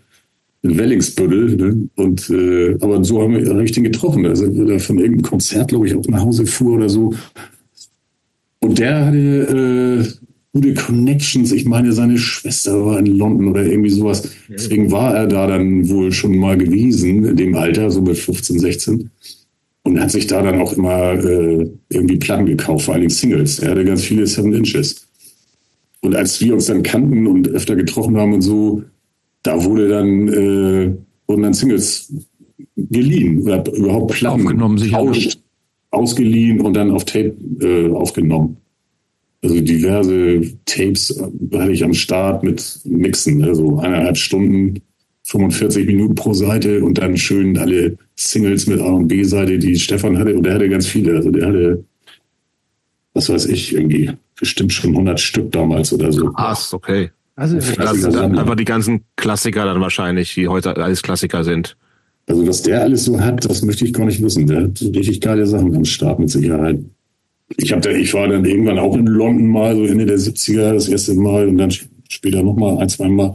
in 0.62 0.78
Wellingsbüttel. 0.78 1.56
Ne? 1.56 1.88
Und 1.96 2.30
äh, 2.30 2.76
aber 2.80 3.02
so 3.04 3.20
haben 3.20 3.34
wir 3.34 3.54
hab 3.54 3.60
ich 3.62 3.72
den 3.72 3.84
getroffen. 3.84 4.24
Also 4.24 4.44
er 4.44 4.80
von 4.80 4.98
irgendeinem 4.98 5.22
Konzert, 5.22 5.68
glaube 5.68 5.86
ich, 5.86 5.94
auch 5.94 6.06
nach 6.06 6.22
Hause 6.22 6.46
fuhr 6.46 6.76
oder 6.76 6.88
so. 6.88 7.12
Und 8.60 8.78
der 8.78 9.06
hatte, 9.06 9.18
äh, 9.18 10.33
gute 10.54 10.72
Connections. 10.74 11.52
Ich 11.52 11.64
meine, 11.64 11.92
seine 11.92 12.16
Schwester 12.16 12.86
war 12.86 12.98
in 13.00 13.06
London 13.06 13.48
oder 13.48 13.64
irgendwie 13.66 13.90
sowas. 13.90 14.30
Deswegen 14.48 14.90
war 14.90 15.14
er 15.14 15.26
da 15.26 15.48
dann 15.48 15.88
wohl 15.88 16.12
schon 16.12 16.36
mal 16.38 16.56
gewesen, 16.56 17.24
in 17.24 17.36
dem 17.36 17.56
Alter, 17.56 17.90
so 17.90 18.00
mit 18.00 18.16
15, 18.16 18.60
16. 18.60 19.10
Und 19.82 20.00
hat 20.00 20.12
sich 20.12 20.28
da 20.28 20.40
dann 20.40 20.60
auch 20.60 20.72
immer 20.72 21.12
äh, 21.12 21.68
irgendwie 21.90 22.16
Platten 22.16 22.46
gekauft, 22.46 22.86
vor 22.86 22.94
allen 22.94 23.02
Dingen 23.02 23.10
Singles. 23.10 23.58
Er 23.58 23.72
hatte 23.72 23.84
ganz 23.84 24.04
viele 24.04 24.26
Seven 24.26 24.54
Inches. 24.54 25.06
Und 26.00 26.14
als 26.14 26.40
wir 26.40 26.54
uns 26.54 26.66
dann 26.66 26.82
kannten 26.82 27.26
und 27.26 27.48
öfter 27.48 27.74
getroffen 27.74 28.16
haben 28.16 28.32
und 28.32 28.42
so, 28.42 28.82
da 29.42 29.62
wurde 29.64 29.88
dann, 29.88 30.28
äh, 30.28 30.94
wurden 31.26 31.42
dann 31.42 31.52
Singles 31.52 32.12
geliehen 32.76 33.42
oder 33.42 33.64
überhaupt 33.74 34.12
Platten 34.12 34.42
Aufgenommen, 34.42 34.78
sicher. 34.78 34.98
getauscht, 34.98 35.38
ausgeliehen 35.90 36.60
und 36.60 36.74
dann 36.74 36.90
auf 36.92 37.04
Tape 37.04 37.34
äh, 37.60 37.90
aufgenommen. 37.90 38.56
Also 39.44 39.60
diverse 39.60 40.40
Tapes 40.64 41.22
hatte 41.52 41.72
ich 41.72 41.84
am 41.84 41.92
Start 41.92 42.42
mit 42.42 42.80
Mixen, 42.84 43.44
also 43.44 43.78
eineinhalb 43.78 44.16
Stunden, 44.16 44.80
45 45.24 45.86
Minuten 45.86 46.14
pro 46.14 46.32
Seite 46.32 46.82
und 46.82 46.96
dann 46.96 47.18
schön 47.18 47.58
alle 47.58 47.98
Singles 48.16 48.66
mit 48.66 48.80
A 48.80 48.86
und 48.86 49.08
B-Seite, 49.08 49.58
die 49.58 49.76
Stefan 49.76 50.18
hatte. 50.18 50.34
Und 50.34 50.44
der 50.44 50.54
hatte 50.54 50.68
ganz 50.70 50.86
viele. 50.86 51.16
Also 51.16 51.30
der 51.30 51.46
hatte, 51.46 51.84
was 53.12 53.28
weiß 53.28 53.44
ich, 53.46 53.74
irgendwie 53.74 54.12
bestimmt 54.40 54.72
schon 54.72 54.92
100 54.92 55.20
Stück 55.20 55.52
damals 55.52 55.92
oder 55.92 56.10
so. 56.10 56.30
Krass, 56.32 56.72
okay. 56.72 57.10
Also, 57.36 57.56
einfach 57.56 58.54
die 58.54 58.64
ganzen 58.64 59.02
Klassiker 59.16 59.66
dann 59.66 59.80
wahrscheinlich, 59.80 60.34
die 60.34 60.48
heute 60.48 60.74
alles 60.76 61.02
Klassiker 61.02 61.44
sind. 61.44 61.76
Also 62.26 62.46
was 62.46 62.62
der 62.62 62.80
alles 62.80 63.04
so 63.04 63.20
hat, 63.20 63.44
das 63.44 63.62
möchte 63.62 63.84
ich 63.84 63.92
gar 63.92 64.06
nicht 64.06 64.22
wissen. 64.22 64.46
Der 64.46 64.62
hat 64.62 64.80
richtig 64.80 65.20
geile 65.20 65.46
Sachen 65.46 65.74
am 65.76 65.84
Start 65.84 66.18
mit 66.18 66.30
Sicherheit. 66.30 66.78
Ich, 67.56 67.72
hab 67.72 67.82
da, 67.82 67.90
ich 67.90 68.12
war 68.14 68.28
dann 68.28 68.44
irgendwann 68.44 68.78
auch 68.78 68.96
in 68.96 69.06
London 69.06 69.46
mal, 69.46 69.76
so 69.76 69.84
Ende 69.84 70.06
der 70.06 70.18
70er 70.18 70.74
das 70.74 70.88
erste 70.88 71.14
Mal 71.14 71.48
und 71.48 71.58
dann 71.58 71.72
später 72.08 72.42
noch 72.42 72.56
mal 72.56 72.78
ein, 72.78 72.88
zwei 72.88 73.08
Mal. 73.08 73.34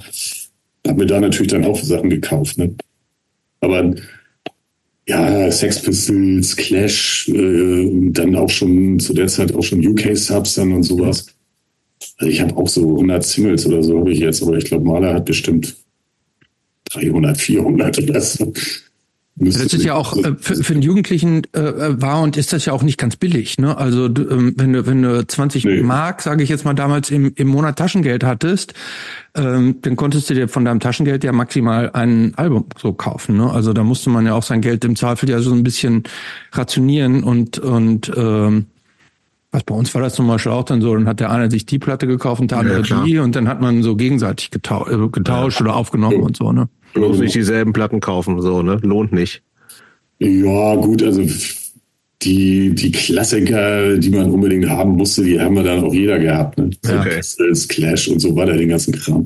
Hab 0.86 0.98
mir 0.98 1.06
da 1.06 1.20
natürlich 1.20 1.52
dann 1.52 1.66
auch 1.66 1.82
Sachen 1.82 2.10
gekauft. 2.10 2.58
Ne? 2.58 2.76
Aber 3.62 3.94
ja, 5.08 5.52
Sex 5.52 5.82
Pistols, 5.82 6.56
Clash, 6.56 7.30
äh, 7.30 7.88
und 7.88 8.14
dann 8.14 8.36
auch 8.36 8.50
schon 8.50 9.00
zu 9.00 9.14
der 9.14 9.28
Zeit 9.28 9.54
auch 9.54 9.64
schon 9.64 9.86
UK-Subs 9.86 10.56
dann 10.56 10.72
und 10.72 10.84
sowas. 10.84 11.26
Also 12.18 12.32
ich 12.32 12.42
habe 12.42 12.56
auch 12.56 12.68
so 12.68 12.82
100 12.82 13.24
Singles 13.24 13.66
oder 13.66 13.82
so 13.82 14.00
habe 14.00 14.12
ich 14.12 14.20
jetzt, 14.20 14.42
aber 14.44 14.58
ich 14.58 14.66
glaube, 14.66 14.86
Maler 14.86 15.16
hat 15.16 15.26
bestimmt 15.26 15.76
300, 16.92 17.38
400 17.38 18.04
oder 18.04 18.22
so. 18.22 18.54
Das 19.40 19.74
ist 19.74 19.84
ja 19.84 19.96
auch 19.96 20.18
äh, 20.18 20.36
für, 20.40 20.56
für 20.56 20.74
den 20.74 20.82
Jugendlichen 20.82 21.44
äh, 21.56 21.60
äh, 21.60 22.02
war 22.02 22.22
und 22.22 22.36
ist 22.36 22.52
das 22.52 22.66
ja 22.66 22.74
auch 22.74 22.84
nicht 22.84 22.98
ganz 22.98 23.16
billig. 23.16 23.58
Ne? 23.58 23.78
Also 23.78 24.10
du, 24.10 24.30
ähm, 24.30 24.54
wenn 24.58 24.74
du 24.74 24.86
wenn 24.86 25.02
du 25.02 25.26
20 25.26 25.64
Nee. 25.64 25.82
Mark, 25.82 26.22
sage 26.22 26.44
ich 26.44 26.50
jetzt 26.50 26.66
mal 26.66 26.74
damals 26.74 27.10
im, 27.10 27.32
im 27.36 27.48
Monat 27.48 27.78
Taschengeld 27.78 28.24
hattest, 28.24 28.74
ähm, 29.36 29.78
dann 29.82 29.96
konntest 29.96 30.30
du 30.30 30.34
dir 30.34 30.50
von 30.50 30.66
deinem 30.66 30.80
Taschengeld 30.80 31.24
ja 31.24 31.32
maximal 31.32 31.92
ein 31.94 32.34
Album 32.36 32.66
so 32.78 32.92
kaufen. 32.92 33.38
Ne? 33.38 33.50
Also 33.50 33.72
da 33.72 33.84
musste 33.84 34.10
man 34.10 34.26
ja 34.26 34.34
auch 34.34 34.44
sein 34.44 34.62
Geld 34.62 34.84
im 34.84 34.96
Zweifel 34.96 35.30
ja 35.30 35.40
so 35.40 35.54
ein 35.54 35.64
bisschen 35.64 36.04
rationieren 36.52 37.24
und 37.24 37.60
und 37.60 38.12
ähm, 38.16 38.66
was 39.52 39.64
bei 39.64 39.74
uns 39.74 39.94
war 39.96 40.02
das 40.02 40.14
zum 40.14 40.28
Beispiel 40.28 40.52
auch 40.52 40.64
dann 40.64 40.82
so, 40.82 40.94
dann 40.94 41.08
hat 41.08 41.20
der 41.20 41.32
eine 41.32 41.50
sich 41.50 41.66
die 41.66 41.80
Platte 41.80 42.06
gekauft 42.06 42.40
und 42.42 42.52
der 42.52 42.60
andere 42.60 42.82
klar. 42.84 43.04
die 43.04 43.18
und 43.18 43.36
dann 43.36 43.48
hat 43.48 43.62
man 43.62 43.82
so 43.82 43.96
gegenseitig 43.96 44.52
getau 44.52 44.88
äh, 44.88 45.10
getauscht 45.10 45.60
oder 45.62 45.76
aufgenommen 45.76 46.22
und 46.22 46.38
so. 46.38 46.52
Ne? 46.52 46.68
Bloß 46.94 47.20
nicht 47.20 47.36
dieselben 47.36 47.74
Platten 47.74 48.00
kaufen, 48.00 48.42
so, 48.42 48.62
ne? 48.62 48.80
Lohnt 48.82 49.12
nicht. 49.12 49.42
Ja, 50.20 50.76
gut, 50.76 51.02
also 51.04 51.24
die, 52.22 52.74
die 52.76 52.92
Klassiker, 52.92 53.98
die 53.98 54.10
man 54.10 54.30
unbedingt 54.30 54.70
haben 54.70 54.92
musste, 54.92 55.24
die 55.24 55.40
haben 55.40 55.56
wir 55.56 55.64
dann 55.64 55.84
auch 55.84 55.94
jeder 55.94 56.20
gehabt. 56.20 56.58
Ne? 56.58 56.72
Ja. 56.86 57.00
Okay. 57.00 57.16
Pistols, 57.16 57.68
Clash 57.68 58.08
und 58.10 58.20
so 58.20 58.36
weiter, 58.36 58.58
den 58.58 58.70
ganzen 58.70 58.94
Kram. 58.94 59.26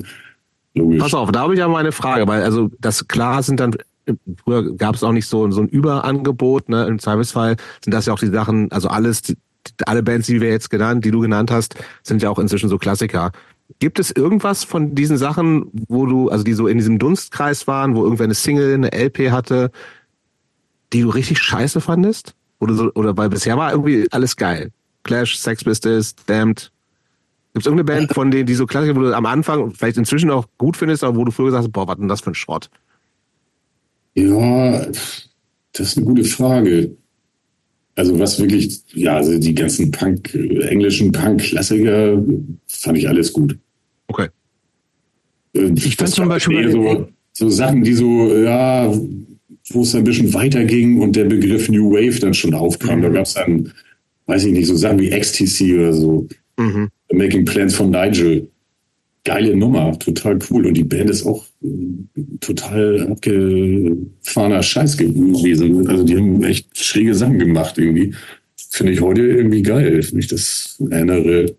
Logisch. 0.74 1.00
Pass 1.00 1.14
auf, 1.14 1.32
da 1.32 1.40
habe 1.40 1.54
ich 1.54 1.60
ja 1.60 1.68
mal 1.68 1.78
eine 1.78 1.92
Frage, 1.92 2.26
weil 2.26 2.42
also 2.42 2.70
das 2.80 3.06
klar 3.06 3.42
sind 3.42 3.60
dann 3.60 3.76
früher 4.44 4.76
gab 4.76 4.94
es 4.96 5.02
auch 5.02 5.12
nicht 5.12 5.26
so 5.26 5.50
so 5.50 5.62
ein 5.62 5.68
Überangebot, 5.68 6.68
ne? 6.68 6.86
Im 6.86 6.98
Zweifelsfall 6.98 7.56
sind 7.82 7.92
das 7.92 8.06
ja 8.06 8.12
auch 8.12 8.18
die 8.18 8.26
Sachen, 8.26 8.70
also 8.70 8.88
alles 8.88 9.22
die, 9.22 9.36
alle 9.86 10.02
Bands, 10.02 10.26
die 10.26 10.40
wir 10.40 10.50
jetzt 10.50 10.70
genannt, 10.70 11.04
die 11.04 11.10
du 11.10 11.20
genannt 11.20 11.50
hast, 11.50 11.76
sind 12.02 12.22
ja 12.22 12.30
auch 12.30 12.38
inzwischen 12.38 12.68
so 12.68 12.76
Klassiker. 12.76 13.32
Gibt 13.78 13.98
es 13.98 14.10
irgendwas 14.10 14.64
von 14.64 14.94
diesen 14.94 15.16
Sachen, 15.16 15.70
wo 15.88 16.06
du, 16.06 16.28
also 16.28 16.44
die 16.44 16.52
so 16.52 16.66
in 16.66 16.78
diesem 16.78 16.98
Dunstkreis 16.98 17.66
waren, 17.66 17.94
wo 17.94 18.04
irgendwer 18.04 18.24
eine 18.24 18.34
Single, 18.34 18.74
eine 18.74 18.92
LP 18.92 19.30
hatte, 19.30 19.70
die 20.92 21.00
du 21.00 21.08
richtig 21.08 21.38
scheiße 21.38 21.80
fandest? 21.80 22.34
Oder 22.60 22.74
so, 22.74 22.92
oder 22.94 23.16
weil 23.16 23.30
bisher 23.30 23.56
war 23.56 23.72
irgendwie 23.72 24.06
alles 24.10 24.36
geil. 24.36 24.70
Clash, 25.02 25.36
Sex 25.38 25.64
Pistols, 25.64 26.14
Damned. 26.26 26.70
Gibt 27.52 27.66
es 27.66 27.66
irgendeine 27.66 28.00
Band 28.00 28.12
von 28.12 28.30
denen, 28.30 28.46
die 28.46 28.54
so 28.54 28.66
Klassiker, 28.66 28.96
wo 28.96 29.00
du 29.00 29.16
am 29.16 29.26
Anfang 29.26 29.72
vielleicht 29.72 29.96
inzwischen 29.96 30.30
auch 30.30 30.46
gut 30.58 30.76
findest, 30.76 31.04
aber 31.04 31.16
wo 31.16 31.24
du 31.24 31.30
früher 31.30 31.46
gesagt 31.46 31.64
hast, 31.64 31.72
boah, 31.72 31.86
was 31.86 31.96
denn 31.96 32.08
das 32.08 32.20
für 32.20 32.32
ein 32.32 32.34
Schrott? 32.34 32.68
Ja, 34.14 34.86
das 34.86 35.28
ist 35.72 35.96
eine 35.96 36.06
gute 36.06 36.24
Frage. 36.24 36.96
Also 37.96 38.18
was 38.18 38.40
wirklich, 38.40 38.82
ja, 38.92 39.16
also 39.16 39.38
die 39.38 39.54
ganzen 39.54 39.90
Punk, 39.90 40.34
äh, 40.34 40.66
englischen 40.66 41.12
Punk-Klassiker 41.12 42.20
fand 42.66 42.98
ich 42.98 43.08
alles 43.08 43.32
gut. 43.32 43.56
Okay. 44.08 44.28
Äh, 45.54 45.72
Ich 45.76 45.96
fand 45.96 46.10
zum 46.10 46.28
Beispiel 46.28 46.70
so, 46.70 47.08
so 47.32 47.48
Sachen, 47.48 47.84
die 47.84 47.94
so, 47.94 48.34
ja, 48.36 48.92
wo 49.70 49.82
es 49.82 49.94
ein 49.94 50.04
bisschen 50.04 50.32
weiterging 50.34 51.00
und 51.00 51.14
der 51.16 51.24
Begriff 51.24 51.68
New 51.68 51.92
Wave 51.92 52.18
dann 52.20 52.34
schon 52.34 52.52
aufkam. 52.54 53.00
Da 53.02 53.08
gab 53.08 53.26
es 53.26 53.34
dann, 53.34 53.72
weiß 54.26 54.44
ich 54.44 54.52
nicht, 54.52 54.66
so 54.66 54.76
Sachen 54.76 54.98
wie 54.98 55.10
XTC 55.10 55.74
oder 55.74 55.92
so. 55.92 56.28
Mhm. 56.58 56.88
Making 57.12 57.44
Plans 57.44 57.74
von 57.74 57.90
Nigel. 57.90 58.50
Geile 59.24 59.56
Nummer, 59.56 59.98
total 59.98 60.38
cool. 60.50 60.66
Und 60.66 60.74
die 60.74 60.84
Band 60.84 61.08
ist 61.08 61.26
auch 61.26 61.46
äh, 61.62 61.68
total 62.40 63.08
abgefahrener 63.10 64.62
Scheiß 64.62 64.98
gewesen. 64.98 65.88
Also 65.88 66.04
die 66.04 66.16
haben 66.16 66.42
echt 66.42 66.76
schräge 66.76 67.14
Sachen 67.14 67.38
gemacht 67.38 67.78
irgendwie. 67.78 68.14
Finde 68.70 68.92
ich 68.92 69.00
heute 69.00 69.22
irgendwie 69.22 69.62
geil, 69.62 70.06
wenn 70.10 70.18
ich 70.18 70.26
das 70.26 70.82
erinnere. 70.90 71.54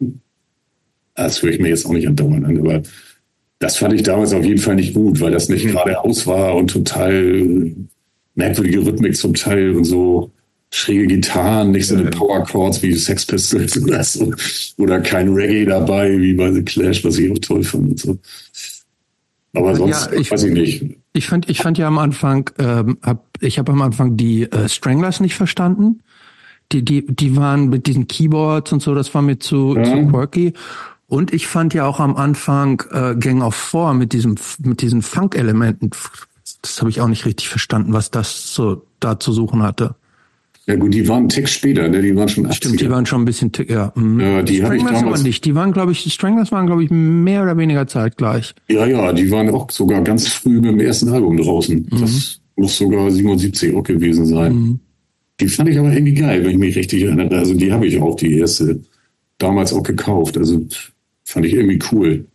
Das 1.16 1.42
höre 1.42 1.52
ich 1.52 1.60
mir 1.60 1.70
jetzt 1.70 1.86
auch 1.86 1.94
nicht 1.94 2.08
andauernd 2.08 2.46
an, 2.46 2.60
aber 2.60 2.84
das 3.60 3.78
fand 3.78 3.94
ich 3.94 4.04
damals 4.04 4.34
auf 4.34 4.44
jeden 4.44 4.60
Fall 4.60 4.76
nicht 4.76 4.94
gut, 4.94 5.20
weil 5.22 5.32
das 5.32 5.50
nicht 5.50 5.66
geradeaus 5.66 6.28
war 6.28 6.56
und 6.56 6.70
total 6.70 7.74
merkwürdige 8.36 8.86
Rhythmik 8.86 9.16
zum 9.16 9.34
Teil 9.34 9.72
und 9.72 9.86
so 9.86 10.32
schräge 10.72 11.08
Gitarren, 11.08 11.72
nicht 11.72 11.88
so 11.88 11.96
eine 11.96 12.10
Power 12.10 12.44
Chords 12.44 12.82
wie 12.82 12.94
Sex 12.94 13.26
Pistols 13.26 13.82
oder 13.82 14.04
so. 14.04 14.34
Oder 14.78 15.00
kein 15.02 15.30
Reggae 15.34 15.66
dabei, 15.66 16.20
wie 16.20 16.34
bei 16.34 16.52
The 16.52 16.64
Clash, 16.64 17.04
was 17.06 17.18
ich 17.18 17.32
auch 17.32 17.40
toll 17.40 17.64
fand 17.64 17.90
und 17.92 18.00
so. 18.00 18.18
Aber 19.54 19.76
sonst, 19.76 20.10
Ja, 20.12 20.20
ich- 20.20 20.32
weiß 20.32 20.44
ich 20.44 20.54
nicht. 20.54 20.86
Ich 21.14 21.28
fand, 21.28 21.50
ich 21.50 21.60
fand 21.60 21.78
ja 21.78 21.88
am 21.88 21.98
Anfang, 21.98 22.50
ähm, 22.60 22.98
hab, 23.02 23.26
ich 23.40 23.58
habe 23.58 23.72
am 23.72 23.82
Anfang 23.82 24.18
die 24.18 24.44
äh, 24.52 24.68
Stranglers 24.68 25.22
nicht 25.22 25.36
verstanden. 25.36 26.02
Die, 26.74 26.84
die, 26.84 27.06
die 27.06 27.36
waren 27.38 27.70
mit 27.70 27.86
diesen 27.88 28.08
Keyboards 28.08 28.74
und 28.74 28.82
so, 28.82 28.94
das 28.96 29.14
war 29.14 29.22
mir 29.22 29.40
zu, 29.40 29.76
zu 29.76 30.08
quirky. 30.10 30.54
Und 31.08 31.32
ich 31.34 31.48
fand 31.48 31.74
ja 31.74 31.86
auch 31.86 32.00
am 32.02 32.18
Anfang 32.18 32.82
äh, 32.92 33.16
Gang 33.16 33.44
of 33.44 33.56
Four 33.56 33.94
mit 33.94 34.12
diesem, 34.12 34.36
mit 34.60 34.82
diesen 34.82 35.04
Funk-Elementen. 35.04 35.92
Das 36.62 36.82
habe 36.82 36.90
ich 36.90 37.00
auch 37.00 37.08
nicht 37.08 37.26
richtig 37.26 37.48
verstanden, 37.48 37.94
was 37.94 38.10
das 38.12 38.54
so 38.54 38.86
da 39.00 39.20
zu 39.20 39.32
suchen 39.32 39.62
hatte. 39.64 39.96
Ja 40.68 40.76
gut, 40.76 40.94
die 40.96 41.08
waren 41.08 41.20
einen 41.20 41.30
Tick 41.30 41.48
später, 41.48 41.88
ne? 41.88 42.02
die 42.02 42.16
waren 42.16 42.28
schon 42.28 42.46
80 42.48 42.58
Stimmt, 42.58 42.82
die 42.82 42.90
waren 42.90 43.06
schon 43.06 43.22
ein 43.22 43.26
bisschen, 43.26 43.52
tick- 43.52 43.70
ja. 43.70 43.94
mhm. 43.96 44.20
Ja, 44.20 44.42
die 44.42 44.64
hab 44.64 44.74
ich 44.74 44.80
Stranglers 44.82 45.00
damals- 45.02 45.20
aber 45.20 45.28
nicht. 45.28 45.46
Die 45.46 45.54
waren, 45.56 45.72
glaube 45.74 45.92
ich, 45.92 46.04
die 46.04 46.10
Stranglers 46.10 46.52
waren, 46.52 46.66
glaube 46.66 46.84
ich, 46.84 46.90
mehr 46.90 47.44
oder 47.44 47.56
weniger 47.58 47.86
zeitgleich. 47.88 48.56
Ja, 48.68 48.86
ja, 48.88 49.14
die 49.14 49.30
waren 49.30 49.50
auch 49.50 49.70
sogar 49.70 50.02
ganz 50.02 50.28
früh 50.28 50.56
mit 50.56 50.66
dem 50.66 50.80
ersten 50.80 51.10
Album 51.10 51.38
draußen. 51.38 51.88
Mhm. 51.92 52.00
Das 52.02 52.40
muss 52.56 52.78
sogar 52.78 53.12
77 53.12 53.76
auch 53.76 53.84
gewesen 53.84 54.26
sein. 54.26 54.80
Die 55.40 55.48
fand 55.48 55.70
ich 55.70 55.78
aber 55.78 55.92
irgendwie 55.92 56.14
geil, 56.16 56.44
wenn 56.44 56.52
ich 56.52 56.58
mich 56.58 56.76
richtig 56.76 57.04
erinnere. 57.04 57.38
Also 57.38 57.54
die 57.54 57.72
habe 57.72 57.86
ich 57.86 58.00
auch, 58.02 58.16
die 58.16 58.38
erste, 58.40 58.80
damals 59.38 59.72
auch 59.74 59.84
gekauft. 59.84 60.38
Also 60.38 60.66
fand 61.26 61.46
ich 61.46 61.54
irgendwie 61.54 61.80
cool. 61.92 62.26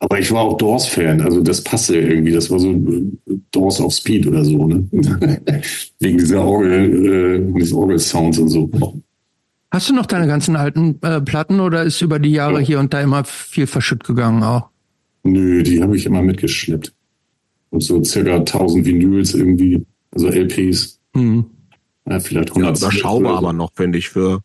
Aber 0.00 0.18
ich 0.18 0.30
war 0.32 0.42
auch 0.42 0.56
Doors-Fan, 0.58 1.20
also 1.22 1.40
das 1.40 1.62
passte 1.62 1.96
irgendwie. 1.96 2.32
Das 2.32 2.50
war 2.50 2.58
so 2.58 2.70
äh, 2.72 3.02
Doors 3.52 3.80
of 3.80 3.92
Speed 3.94 4.26
oder 4.26 4.44
so, 4.44 4.66
ne? 4.66 4.86
Wegen 6.00 6.18
dieser 6.18 6.44
Orgel, 6.44 7.50
äh, 7.54 7.58
des 7.58 7.72
Orgel-Sounds 7.72 8.38
und 8.38 8.48
so. 8.48 8.70
Hast 9.70 9.88
du 9.88 9.94
noch 9.94 10.06
deine 10.06 10.26
ganzen 10.26 10.56
alten 10.56 10.98
äh, 11.02 11.20
Platten 11.20 11.60
oder 11.60 11.82
ist 11.84 12.02
über 12.02 12.18
die 12.18 12.32
Jahre 12.32 12.60
hier 12.60 12.80
und 12.80 12.92
da 12.92 13.00
immer 13.00 13.24
viel 13.24 13.66
verschütt 13.66 14.04
gegangen 14.04 14.42
auch? 14.42 14.68
Nö, 15.22 15.62
die 15.62 15.82
habe 15.82 15.96
ich 15.96 16.04
immer 16.06 16.22
mitgeschleppt. 16.22 16.92
Und 17.70 17.82
so 17.82 18.02
circa 18.04 18.36
1000 18.36 18.84
Vinyls 18.84 19.34
irgendwie, 19.34 19.84
also 20.12 20.28
LPs. 20.28 21.00
Mhm. 21.14 21.46
Ja, 22.08 22.20
vielleicht 22.20 22.50
Ja, 22.50 22.56
100. 22.56 22.78
überschaubar 22.78 23.38
aber 23.38 23.52
noch, 23.52 23.72
finde 23.74 23.98
ich, 23.98 24.10
für 24.10 24.40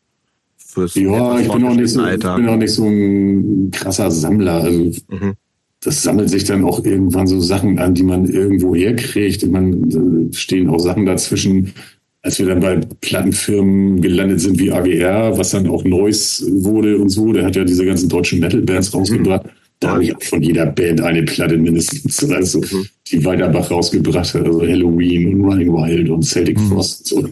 fürs 0.88 0.96
Ja, 0.96 1.40
ich 1.40 1.52
bin 1.52 1.64
auch 1.64 1.76
nicht 1.76 1.90
so, 1.90 2.00
ich 2.02 2.06
Alter. 2.06 2.36
bin 2.36 2.50
auch 2.50 2.58
nicht 2.58 2.74
so 2.74 2.86
ein 2.86 3.70
krasser 3.72 4.10
Sammler. 4.12 4.64
Also 4.64 4.92
Mhm. 5.10 5.34
das 5.82 6.04
sammelt 6.04 6.30
sich 6.30 6.44
dann 6.44 6.64
auch 6.64 6.84
irgendwann 6.86 7.28
so 7.28 7.40
Sachen 7.40 7.80
an, 7.80 7.94
die 7.94 8.04
man 8.04 8.26
irgendwo 8.26 8.76
herkriegt. 8.76 9.44
Und 9.44 9.52
man 9.52 9.90
da 9.90 10.38
stehen 10.38 10.70
auch 10.70 10.80
Sachen 10.80 11.06
dazwischen, 11.06 11.74
als 12.22 12.38
wir 12.40 12.48
dann 12.48 12.60
bei 12.60 12.80
Plattenfirmen 13.02 14.02
gelandet 14.02 14.42
sind 14.42 14.60
wie 14.60 14.72
AGR, 14.72 15.38
was 15.38 15.52
dann 15.52 15.68
auch 15.68 15.84
Neues 15.86 16.46
wurde 16.50 16.98
und 16.98 17.10
so, 17.10 17.32
der 17.32 17.46
hat 17.46 17.56
ja 17.56 17.64
diese 17.64 17.86
ganzen 17.86 18.10
deutschen 18.10 18.40
Metal-Bands 18.40 18.94
rausgebracht. 18.94 19.46
Mhm. 19.46 19.50
Da 19.82 19.92
habe 19.92 20.04
ich 20.04 20.14
auch 20.14 20.22
von 20.22 20.42
jeder 20.42 20.66
Band 20.66 21.00
eine 21.00 21.24
Platte 21.24 21.58
mindestens, 21.58 22.30
also 22.30 22.60
mhm. 22.60 22.86
die 23.08 23.24
Weiterbach 23.24 23.72
rausgebracht 23.72 24.34
hat, 24.34 24.46
also 24.46 24.62
Halloween 24.62 25.34
und 25.34 25.46
Running 25.50 25.72
Wild 25.72 26.10
und 26.10 26.24
Celtic 26.24 26.60
mhm. 26.60 26.68
Frost 26.68 27.14
und 27.14 27.22
so. 27.28 27.30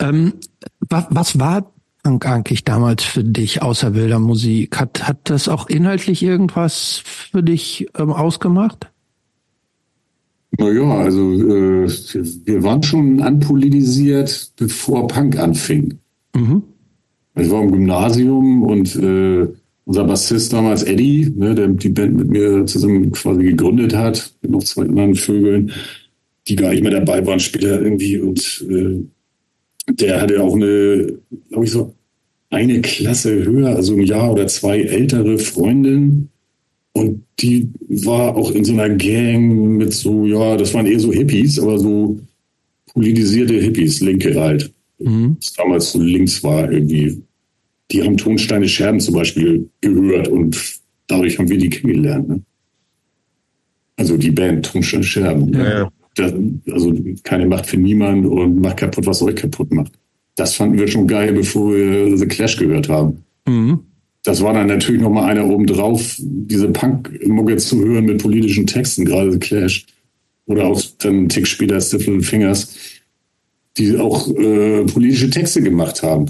Ähm, 0.00 0.32
was, 0.88 1.04
was 1.10 1.38
war 1.38 1.70
eigentlich 2.06 2.64
damals 2.64 3.02
für 3.02 3.24
dich 3.24 3.62
außer 3.62 3.94
wilder 3.94 4.18
Musik? 4.18 4.78
Hat, 4.78 5.06
hat 5.06 5.30
das 5.30 5.48
auch 5.48 5.68
inhaltlich 5.68 6.22
irgendwas 6.22 7.02
für 7.04 7.42
dich 7.42 7.86
ähm, 7.98 8.10
ausgemacht? 8.10 8.90
Naja, 10.58 10.98
also 10.98 11.32
äh, 11.32 11.88
wir 12.44 12.62
waren 12.62 12.82
schon 12.82 13.20
anpolitisiert, 13.20 14.52
bevor 14.56 15.06
Punk 15.08 15.38
anfing. 15.38 15.98
Mhm. 16.34 16.62
Ich 17.38 17.50
war 17.50 17.62
im 17.62 17.72
Gymnasium 17.72 18.62
und 18.62 18.96
äh, 18.96 19.48
unser 19.84 20.04
Bassist 20.04 20.52
damals 20.52 20.82
Eddie, 20.82 21.32
ne, 21.36 21.54
der 21.54 21.68
die 21.68 21.90
Band 21.90 22.16
mit 22.16 22.28
mir 22.28 22.66
zusammen 22.66 23.12
quasi 23.12 23.42
gegründet 23.42 23.94
hat, 23.94 24.32
mit 24.42 24.50
noch 24.50 24.64
zwei 24.64 24.82
anderen 24.82 25.14
Vögeln, 25.14 25.72
die 26.48 26.56
gar 26.56 26.70
nicht 26.70 26.82
mehr 26.82 26.92
dabei 26.92 27.24
waren 27.26 27.40
später 27.40 27.80
irgendwie. 27.82 28.18
Und 28.18 28.64
äh, 28.70 29.04
der 29.88 30.20
hatte 30.20 30.42
auch 30.42 30.54
eine, 30.54 31.18
glaube 31.48 31.64
ich, 31.64 31.70
so 31.70 31.94
eine 32.50 32.80
Klasse 32.80 33.44
höher, 33.44 33.74
also 33.76 33.94
ein 33.94 34.02
Jahr 34.02 34.32
oder 34.32 34.46
zwei 34.46 34.80
ältere 34.82 35.38
Freundin, 35.38 36.28
und 36.96 37.24
die 37.40 37.68
war 37.88 38.34
auch 38.34 38.50
in 38.52 38.64
so 38.64 38.72
einer 38.72 38.88
Gang 38.88 39.76
mit 39.76 39.92
so, 39.92 40.24
ja, 40.24 40.56
das 40.56 40.72
waren 40.72 40.86
eher 40.86 40.98
so 40.98 41.12
Hippies, 41.12 41.58
aber 41.58 41.78
so 41.78 42.18
politisierte 42.94 43.52
Hippies, 43.52 44.00
Linke 44.00 44.40
halt. 44.40 44.72
Mhm. 44.98 45.36
Das 45.38 45.52
damals 45.52 45.92
so 45.92 46.00
links 46.00 46.42
war 46.42 46.72
irgendwie. 46.72 47.20
Die 47.90 48.02
haben 48.02 48.16
Tonsteine 48.16 48.66
Scherben 48.66 48.98
zum 48.98 49.12
Beispiel 49.12 49.68
gehört 49.82 50.28
und 50.28 50.56
dadurch 51.06 51.38
haben 51.38 51.50
wir 51.50 51.58
die 51.58 51.68
kennengelernt. 51.68 52.30
Ne? 52.30 52.40
Also 53.96 54.16
die 54.16 54.30
Band 54.30 54.64
Tonsteine 54.64 55.04
Scherben. 55.04 55.52
Ja. 55.52 55.92
Das, 56.16 56.32
also 56.72 56.94
keine 57.22 57.46
Macht 57.46 57.66
für 57.66 57.76
niemand 57.76 58.26
und 58.26 58.60
macht 58.60 58.78
kaputt, 58.78 59.06
was 59.06 59.22
euch 59.22 59.36
kaputt 59.36 59.72
macht. 59.72 59.92
Das 60.34 60.54
fanden 60.54 60.78
wir 60.78 60.88
schon 60.88 61.06
geil, 61.06 61.32
bevor 61.32 61.74
wir 61.74 62.16
The 62.16 62.26
Clash 62.26 62.56
gehört 62.56 62.88
haben. 62.88 63.22
Mhm 63.46 63.80
das 64.26 64.42
war 64.42 64.52
dann 64.52 64.66
natürlich 64.66 65.00
noch 65.00 65.10
mal 65.10 65.26
einer 65.26 65.48
obendrauf, 65.48 66.16
diese 66.18 66.68
Punk-Mucke 66.68 67.56
zu 67.58 67.84
hören 67.84 68.06
mit 68.06 68.20
politischen 68.20 68.66
Texten, 68.66 69.04
gerade 69.04 69.30
The 69.30 69.38
Clash. 69.38 69.86
Oder 70.46 70.66
auch 70.66 70.82
dann 70.98 71.12
einen 71.12 71.28
Tick 71.28 71.46
später 71.46 71.80
Stifle 71.80 72.20
Fingers, 72.22 72.74
die 73.76 73.96
auch 73.96 74.28
äh, 74.28 74.84
politische 74.84 75.30
Texte 75.30 75.62
gemacht 75.62 76.02
haben. 76.02 76.26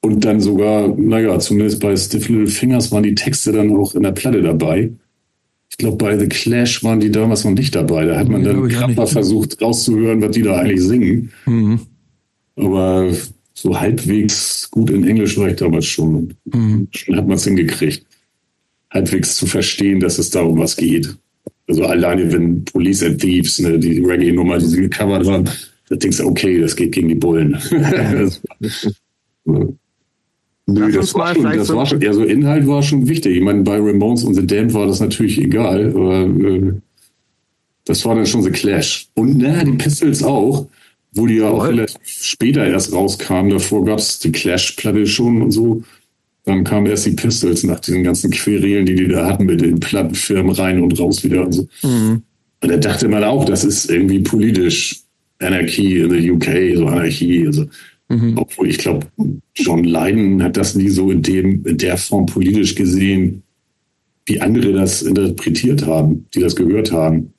Und 0.00 0.24
dann 0.24 0.40
sogar, 0.40 0.88
naja, 0.88 1.38
zumindest 1.38 1.80
bei 1.80 1.96
Stifle 1.96 2.48
Fingers 2.48 2.90
waren 2.90 3.04
die 3.04 3.14
Texte 3.14 3.52
dann 3.52 3.76
auch 3.76 3.94
in 3.94 4.02
der 4.02 4.12
Platte 4.12 4.42
dabei. 4.42 4.90
Ich 5.76 5.84
glaube, 5.84 5.98
bei 5.98 6.18
The 6.18 6.26
Clash 6.26 6.82
waren 6.84 7.00
die 7.00 7.10
damals 7.10 7.44
noch 7.44 7.52
nicht 7.52 7.74
dabei. 7.74 8.06
Da 8.06 8.16
hat 8.16 8.30
man 8.30 8.42
dann 8.42 8.66
krapper 8.66 9.06
versucht 9.06 9.60
rauszuhören, 9.60 10.22
was 10.22 10.30
die 10.30 10.40
da 10.40 10.56
eigentlich 10.56 10.80
singen. 10.80 11.32
Mhm. 11.44 11.80
Aber 12.56 13.12
so 13.52 13.78
halbwegs 13.78 14.70
gut 14.70 14.88
in 14.88 15.06
Englisch 15.06 15.36
war 15.36 15.48
ich 15.48 15.56
damals 15.56 15.84
schon. 15.84 16.32
Mhm. 16.46 16.88
Schon 16.92 17.16
hat 17.16 17.26
man 17.26 17.36
es 17.36 17.44
hingekriegt, 17.44 18.06
halbwegs 18.90 19.36
zu 19.36 19.44
verstehen, 19.46 20.00
dass 20.00 20.18
es 20.18 20.30
da 20.30 20.40
um 20.40 20.58
was 20.58 20.76
geht. 20.76 21.14
Also 21.68 21.84
alleine, 21.84 22.32
wenn 22.32 22.64
Police 22.64 23.02
and 23.02 23.20
Thieves, 23.20 23.58
ne, 23.58 23.78
die 23.78 24.00
Reggae-Nummer, 24.00 24.56
die 24.56 24.66
sie 24.66 24.80
gecovert 24.80 25.26
haben, 25.26 25.44
da 25.90 25.96
denkst 25.96 26.16
du, 26.16 26.24
okay, 26.24 26.58
das 26.58 26.74
geht 26.74 26.92
gegen 26.92 27.08
die 27.08 27.16
Bullen. 27.16 27.58
Nö, 30.66 30.90
das, 30.90 31.14
war 31.14 31.34
schon, 31.34 31.44
das 31.44 31.72
war 31.72 31.86
schon, 31.86 32.00
ja, 32.00 32.12
so 32.12 32.24
Inhalt 32.24 32.66
war 32.66 32.82
schon 32.82 33.08
wichtig. 33.08 33.36
Ich 33.36 33.42
meine, 33.42 33.62
bei 33.62 33.76
Ramones 33.78 34.24
und 34.24 34.34
The 34.34 34.46
Damned 34.46 34.74
war 34.74 34.86
das 34.86 35.00
natürlich 35.00 35.40
egal, 35.40 35.90
aber 35.94 36.22
äh, 36.22 36.72
das 37.84 38.04
war 38.04 38.16
dann 38.16 38.26
schon 38.26 38.42
The 38.42 38.50
Clash. 38.50 39.08
Und 39.14 39.38
na, 39.38 39.62
die 39.62 39.72
Pistols 39.72 40.22
auch 40.24 40.66
wo 41.16 41.26
die 41.26 41.36
ja 41.36 41.48
auch 41.48 41.66
relativ 41.66 41.98
später 42.04 42.64
erst 42.66 42.92
rauskamen. 42.92 43.50
Davor 43.50 43.84
gab 43.84 43.98
es 43.98 44.18
die 44.18 44.32
Clash-Platte 44.32 45.06
schon 45.06 45.42
und 45.42 45.50
so. 45.50 45.82
Dann 46.44 46.62
kamen 46.62 46.86
erst 46.86 47.06
die 47.06 47.12
Pistols 47.12 47.64
nach 47.64 47.80
diesen 47.80 48.04
ganzen 48.04 48.30
Querelen, 48.30 48.86
die 48.86 48.94
die 48.94 49.08
da 49.08 49.26
hatten 49.26 49.46
mit 49.46 49.60
den 49.60 49.80
Plattenfirmen 49.80 50.52
rein 50.52 50.80
und 50.80 50.98
raus 50.98 51.24
wieder 51.24 51.44
und 51.44 51.52
so. 51.52 51.68
Mhm. 51.82 52.22
Und 52.62 52.70
da 52.70 52.76
dachte 52.76 53.08
man 53.08 53.24
auch, 53.24 53.44
das 53.44 53.64
ist 53.64 53.90
irgendwie 53.90 54.20
politisch 54.20 55.00
Anarchie 55.40 55.98
in 55.98 56.10
the 56.10 56.30
UK, 56.30 56.76
so 56.76 56.86
Anarchie. 56.86 57.46
Also, 57.46 57.66
mhm. 58.08 58.38
Obwohl 58.38 58.68
ich 58.68 58.78
glaube, 58.78 59.06
John 59.54 59.84
Lydon 59.84 60.42
hat 60.42 60.56
das 60.56 60.74
nie 60.74 60.88
so 60.88 61.10
in, 61.10 61.22
dem, 61.22 61.64
in 61.64 61.78
der 61.78 61.96
Form 61.96 62.26
politisch 62.26 62.74
gesehen, 62.74 63.42
wie 64.26 64.40
andere 64.40 64.72
das 64.72 65.02
interpretiert 65.02 65.86
haben, 65.86 66.26
die 66.34 66.40
das 66.40 66.56
gehört 66.56 66.92
haben. 66.92 67.32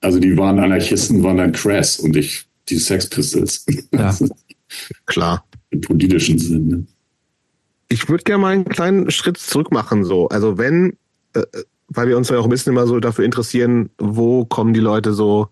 Also 0.00 0.18
die 0.18 0.36
waren 0.36 0.58
Anarchisten, 0.58 1.22
waren 1.22 1.36
dann 1.38 1.52
crass 1.52 1.98
und 1.98 2.16
ich 2.16 2.46
die 2.68 2.78
Sex 2.78 3.08
Pistols. 3.08 3.64
Ja. 3.92 4.16
Klar. 5.06 5.44
Im 5.70 5.80
politischen 5.80 6.38
Sinn. 6.38 6.68
Ne? 6.68 6.86
Ich 7.88 8.08
würde 8.08 8.24
gerne 8.24 8.42
mal 8.42 8.52
einen 8.54 8.64
kleinen 8.64 9.10
Schritt 9.10 9.38
zurück 9.38 9.70
machen, 9.70 10.04
so. 10.04 10.28
Also 10.28 10.58
wenn, 10.58 10.96
äh, 11.34 11.42
weil 11.88 12.08
wir 12.08 12.16
uns 12.16 12.28
ja 12.28 12.38
auch 12.38 12.44
ein 12.44 12.50
bisschen 12.50 12.72
immer 12.72 12.86
so 12.86 12.98
dafür 12.98 13.24
interessieren, 13.24 13.90
wo 13.98 14.44
kommen 14.44 14.74
die 14.74 14.80
Leute 14.80 15.12
so 15.12 15.48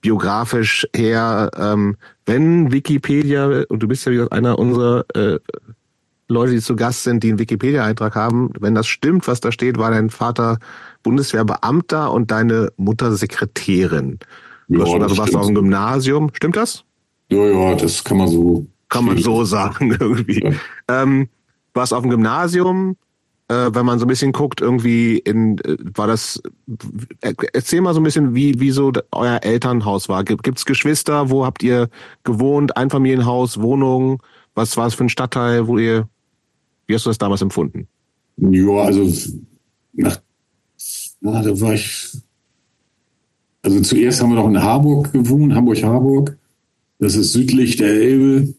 biografisch 0.00 0.86
her, 0.94 1.50
ähm, 1.58 1.96
wenn 2.26 2.72
Wikipedia, 2.72 3.64
und 3.68 3.82
du 3.82 3.88
bist 3.88 4.06
ja 4.06 4.12
wieder 4.12 4.32
einer 4.32 4.58
unserer 4.58 5.04
äh, 5.14 5.38
Leute, 6.28 6.52
die 6.52 6.60
zu 6.60 6.74
Gast 6.74 7.04
sind, 7.04 7.22
die 7.22 7.28
einen 7.28 7.38
Wikipedia-Eintrag 7.38 8.14
haben, 8.14 8.50
wenn 8.58 8.74
das 8.74 8.86
stimmt, 8.86 9.28
was 9.28 9.40
da 9.40 9.52
steht, 9.52 9.78
war 9.78 9.90
dein 9.90 10.10
Vater 10.10 10.58
Bundeswehrbeamter 11.02 12.12
und 12.12 12.30
deine 12.30 12.72
Mutter 12.76 13.14
Sekretärin. 13.14 14.18
Du 14.68 14.78
ja, 14.78 15.00
also 15.02 15.18
warst 15.18 15.36
auf 15.36 15.46
dem 15.46 15.54
Gymnasium. 15.54 16.30
Stimmt 16.32 16.56
das? 16.56 16.84
Ja, 17.30 17.44
ja, 17.44 17.74
das 17.74 18.02
kann 18.02 18.16
man 18.16 18.28
so. 18.28 18.66
Kann 18.88 19.04
man 19.04 19.18
so 19.18 19.44
sagen, 19.44 19.96
irgendwie. 19.98 20.42
Ja. 20.42 21.02
Ähm, 21.02 21.28
warst 21.74 21.92
auf 21.92 22.02
dem 22.02 22.10
Gymnasium, 22.10 22.96
äh, 23.48 23.70
wenn 23.72 23.86
man 23.86 23.98
so 23.98 24.04
ein 24.04 24.08
bisschen 24.08 24.32
guckt, 24.32 24.60
irgendwie 24.60 25.18
in, 25.18 25.58
äh, 25.58 25.76
war 25.94 26.06
das, 26.06 26.42
äh, 27.20 27.34
erzähl 27.52 27.80
mal 27.80 27.94
so 27.94 28.00
ein 28.00 28.04
bisschen, 28.04 28.34
wie, 28.34 28.58
wie 28.60 28.70
so 28.70 28.92
euer 29.12 29.40
Elternhaus 29.42 30.08
war. 30.08 30.24
Gibt 30.24 30.58
es 30.58 30.64
Geschwister? 30.64 31.30
Wo 31.30 31.44
habt 31.44 31.62
ihr 31.62 31.88
gewohnt? 32.24 32.76
Einfamilienhaus, 32.76 33.60
Wohnung? 33.60 34.22
Was 34.54 34.76
war 34.76 34.86
es 34.86 34.94
für 34.94 35.04
ein 35.04 35.08
Stadtteil, 35.08 35.66
wo 35.66 35.78
ihr, 35.78 36.08
wie 36.86 36.94
hast 36.94 37.06
du 37.06 37.10
das 37.10 37.18
damals 37.18 37.42
empfunden? 37.42 37.88
Ja, 38.36 38.82
also, 38.82 39.12
nach, 39.92 40.20
na, 41.20 41.42
da 41.42 41.60
war 41.60 41.74
ich 41.74 42.12
also 43.64 43.80
zuerst 43.80 44.20
haben 44.20 44.28
wir 44.30 44.36
noch 44.36 44.48
in 44.48 44.62
Harburg 44.62 45.10
gewohnt, 45.12 45.54
Hamburg-Harburg. 45.54 46.36
Das 46.98 47.16
ist 47.16 47.32
südlich 47.32 47.76
der 47.76 47.94
Elbe, 47.94 48.54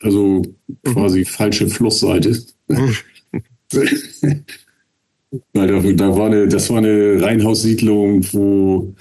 also 0.00 0.42
quasi 0.84 1.24
falsche 1.24 1.68
Flussseite. 1.68 2.40
da, 5.52 5.66
da 5.66 6.16
war 6.16 6.26
eine, 6.26 6.48
das 6.48 6.70
war 6.70 6.78
eine 6.78 7.20
Reihenhaussiedlung, 7.20 8.24
wo 8.32 8.94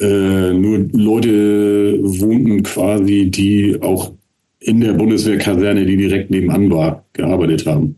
äh, 0.00 0.52
nur 0.52 0.88
Leute 0.92 1.98
wohnten 2.02 2.62
quasi, 2.62 3.30
die 3.30 3.80
auch 3.80 4.12
in 4.60 4.80
der 4.80 4.92
Bundeswehrkaserne, 4.92 5.86
die 5.86 5.96
direkt 5.96 6.30
nebenan 6.30 6.70
war, 6.70 7.04
gearbeitet 7.12 7.66
haben. 7.66 7.96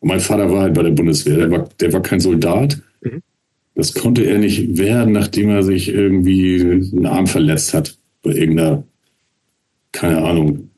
Und 0.00 0.08
mein 0.08 0.20
Vater 0.20 0.50
war 0.50 0.62
halt 0.62 0.74
bei 0.74 0.82
der 0.82 0.92
Bundeswehr. 0.92 1.36
Der 1.36 1.50
war, 1.50 1.68
der 1.80 1.92
war 1.92 2.02
kein 2.02 2.20
Soldat, 2.20 2.80
mhm. 3.02 3.22
Das 3.78 3.94
konnte 3.94 4.24
er 4.24 4.38
nicht 4.38 4.76
werden, 4.76 5.12
nachdem 5.12 5.50
er 5.50 5.62
sich 5.62 5.88
irgendwie 5.88 6.60
einen 6.60 7.06
Arm 7.06 7.28
verletzt 7.28 7.74
hat. 7.74 7.96
Bei 8.24 8.32
irgendeiner, 8.32 8.82
keine 9.92 10.20
Ahnung, 10.20 10.70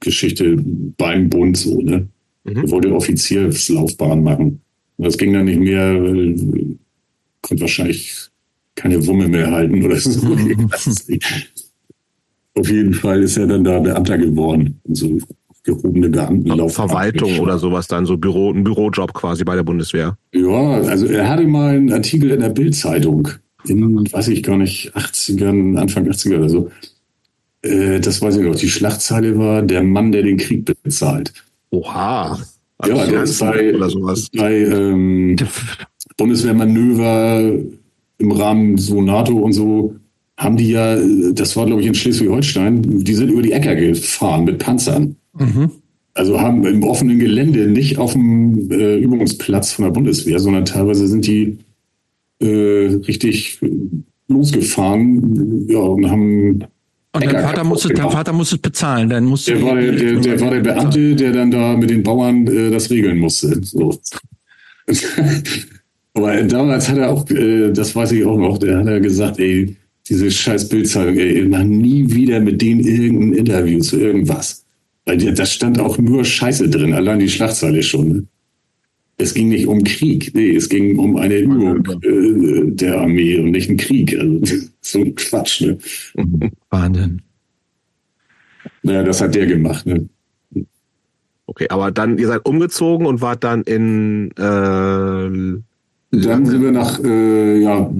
Geschichte, 0.00 0.56
Beinbund, 0.98 1.56
so, 1.56 1.80
ne? 1.80 2.08
Mhm. 2.44 2.56
Er 2.56 2.70
wollte 2.70 2.94
Offizierslaufbahn 2.94 4.22
machen. 4.22 4.60
Und 4.96 5.06
das 5.06 5.16
ging 5.16 5.32
dann 5.32 5.46
nicht 5.46 5.60
mehr, 5.60 6.02
weil 6.02 6.76
konnte 7.40 7.62
wahrscheinlich 7.62 8.28
keine 8.74 9.04
Wumme 9.06 9.28
mehr 9.28 9.50
halten 9.50 9.84
oder 9.84 9.96
so. 9.96 10.26
Mhm. 10.26 10.70
Auf 12.54 12.68
jeden 12.68 12.94
Fall 12.94 13.22
ist 13.22 13.36
er 13.38 13.46
dann 13.46 13.64
da 13.64 13.78
Beamter 13.78 14.18
geworden. 14.18 14.80
So 14.88 15.18
gehobene 15.64 16.08
Beamtenlauf. 16.08 16.74
Verwaltung 16.74 17.38
oder 17.38 17.58
sowas 17.58 17.86
dann, 17.86 18.04
so 18.04 18.16
Büro, 18.16 18.52
ein 18.52 18.64
Bürojob 18.64 19.14
quasi 19.14 19.44
bei 19.44 19.54
der 19.54 19.62
Bundeswehr. 19.62 20.18
Ja, 20.32 20.80
also 20.82 21.06
er 21.06 21.28
hatte 21.28 21.46
mal 21.46 21.76
einen 21.76 21.92
Artikel 21.92 22.30
in 22.30 22.40
der 22.40 22.48
Bildzeitung 22.48 23.28
in, 23.64 24.12
weiß 24.12 24.28
ich 24.28 24.42
gar 24.42 24.56
nicht, 24.56 24.92
80ern, 24.96 25.78
Anfang 25.78 26.08
80er 26.08 26.38
oder 26.38 26.48
so. 26.48 26.70
Äh, 27.62 28.00
das 28.00 28.20
weiß 28.20 28.36
ich 28.36 28.42
noch. 28.42 28.56
Die 28.56 28.68
Schlagzeile 28.68 29.38
war 29.38 29.62
der 29.62 29.82
Mann, 29.82 30.10
der 30.10 30.22
den 30.22 30.36
Krieg 30.36 30.64
bezahlt. 30.82 31.32
Oha. 31.72 32.38
Also 32.78 32.96
ja, 32.96 33.06
der 33.06 33.22
ist 33.22 33.40
bei, 33.40 33.74
oder 33.74 33.90
sowas. 33.90 34.28
bei 34.36 34.58
ähm, 34.60 35.36
Bundeswehrmanöver 36.16 37.52
im 38.18 38.32
Rahmen 38.32 38.78
so 38.78 39.00
NATO 39.00 39.36
und 39.38 39.52
so 39.52 39.96
haben 40.36 40.56
die 40.56 40.70
ja, 40.70 40.96
das 41.32 41.56
war 41.56 41.66
glaube 41.66 41.82
ich 41.82 41.86
in 41.86 41.94
Schleswig-Holstein, 41.94 43.04
die 43.04 43.14
sind 43.14 43.30
über 43.30 43.42
die 43.42 43.52
Äcker 43.52 43.74
gefahren 43.74 44.44
mit 44.44 44.58
Panzern. 44.58 45.16
Mhm. 45.38 45.70
Also 46.14 46.40
haben 46.40 46.64
im 46.66 46.82
offenen 46.82 47.18
Gelände, 47.18 47.68
nicht 47.68 47.98
auf 47.98 48.12
dem 48.12 48.70
äh, 48.70 48.96
Übungsplatz 48.96 49.72
von 49.72 49.86
der 49.86 49.92
Bundeswehr, 49.92 50.40
sondern 50.40 50.64
teilweise 50.64 51.06
sind 51.06 51.26
die 51.26 51.58
äh, 52.40 52.98
richtig 53.06 53.60
losgefahren 54.28 55.68
ja, 55.68 55.78
und 55.78 56.10
haben 56.10 56.64
und 57.14 57.24
dein 57.24 57.42
Vater, 57.42 57.64
musste, 57.64 57.88
dein 57.88 58.10
Vater 58.10 58.32
musste 58.32 58.56
es 58.56 58.62
bezahlen. 58.62 59.10
Dann 59.10 59.24
musste 59.24 59.52
der, 59.52 59.62
war 59.62 59.76
der, 59.76 59.92
der, 59.92 60.20
der 60.20 60.40
war 60.40 60.50
der 60.50 60.60
Beamte, 60.60 61.14
der 61.14 61.32
dann 61.32 61.50
da 61.50 61.76
mit 61.76 61.90
den 61.90 62.02
Bauern 62.02 62.46
äh, 62.46 62.70
das 62.70 62.90
regeln 62.90 63.18
musste. 63.18 63.60
So. 63.62 64.00
Aber 66.14 66.42
damals 66.42 66.88
hat 66.88 66.98
er 66.98 67.10
auch, 67.10 67.28
äh, 67.30 67.70
das 67.70 67.94
weiß 67.94 68.12
ich 68.12 68.24
auch 68.24 68.38
noch, 68.38 68.58
der 68.58 68.78
hat 68.78 68.86
er 68.86 69.00
gesagt, 69.00 69.38
ey, 69.38 69.76
diese 70.08 70.30
scheiß 70.30 70.68
Bildzeitung, 70.68 71.16
ey, 71.16 71.44
mach 71.46 71.64
nie 71.64 72.10
wieder 72.10 72.40
mit 72.40 72.60
denen 72.60 72.80
irgendein 72.80 73.32
Interview 73.34 73.80
zu 73.80 74.00
irgendwas. 74.00 74.64
Weil 75.04 75.18
da 75.18 75.44
stand 75.46 75.78
auch 75.80 75.98
nur 75.98 76.24
Scheiße 76.24 76.68
drin, 76.68 76.94
allein 76.94 77.18
die 77.18 77.28
Schlagzeile 77.28 77.82
schon. 77.82 78.08
Ne? 78.08 78.24
Es 79.18 79.34
ging 79.34 79.50
nicht 79.50 79.66
um 79.66 79.84
Krieg, 79.84 80.32
nee, 80.34 80.56
es 80.56 80.68
ging 80.68 80.98
um 80.98 81.16
eine 81.16 81.36
Übung 81.36 81.84
äh, 82.02 82.74
der 82.74 83.00
Armee 83.00 83.38
und 83.38 83.50
nicht 83.50 83.68
einen 83.68 83.78
Krieg. 83.78 84.18
Also, 84.18 84.56
so 84.80 85.00
ein 85.00 85.14
Quatsch, 85.14 85.60
ne? 85.60 85.78
Wahnsinn. 86.72 87.22
Naja, 88.82 89.02
das 89.04 89.20
hat 89.20 89.34
der 89.34 89.46
gemacht, 89.46 89.86
ne? 89.86 90.08
Okay, 91.46 91.66
aber 91.68 91.90
dann, 91.90 92.18
ihr 92.18 92.28
seid 92.28 92.46
umgezogen 92.46 93.06
und 93.06 93.20
wart 93.20 93.44
dann 93.44 93.62
in 93.62 94.30
äh, 94.32 95.60
dann 96.14 96.44
sind 96.44 96.60
wir 96.60 96.72
nach, 96.72 97.02
äh, 97.02 97.62
ja, 97.62 97.90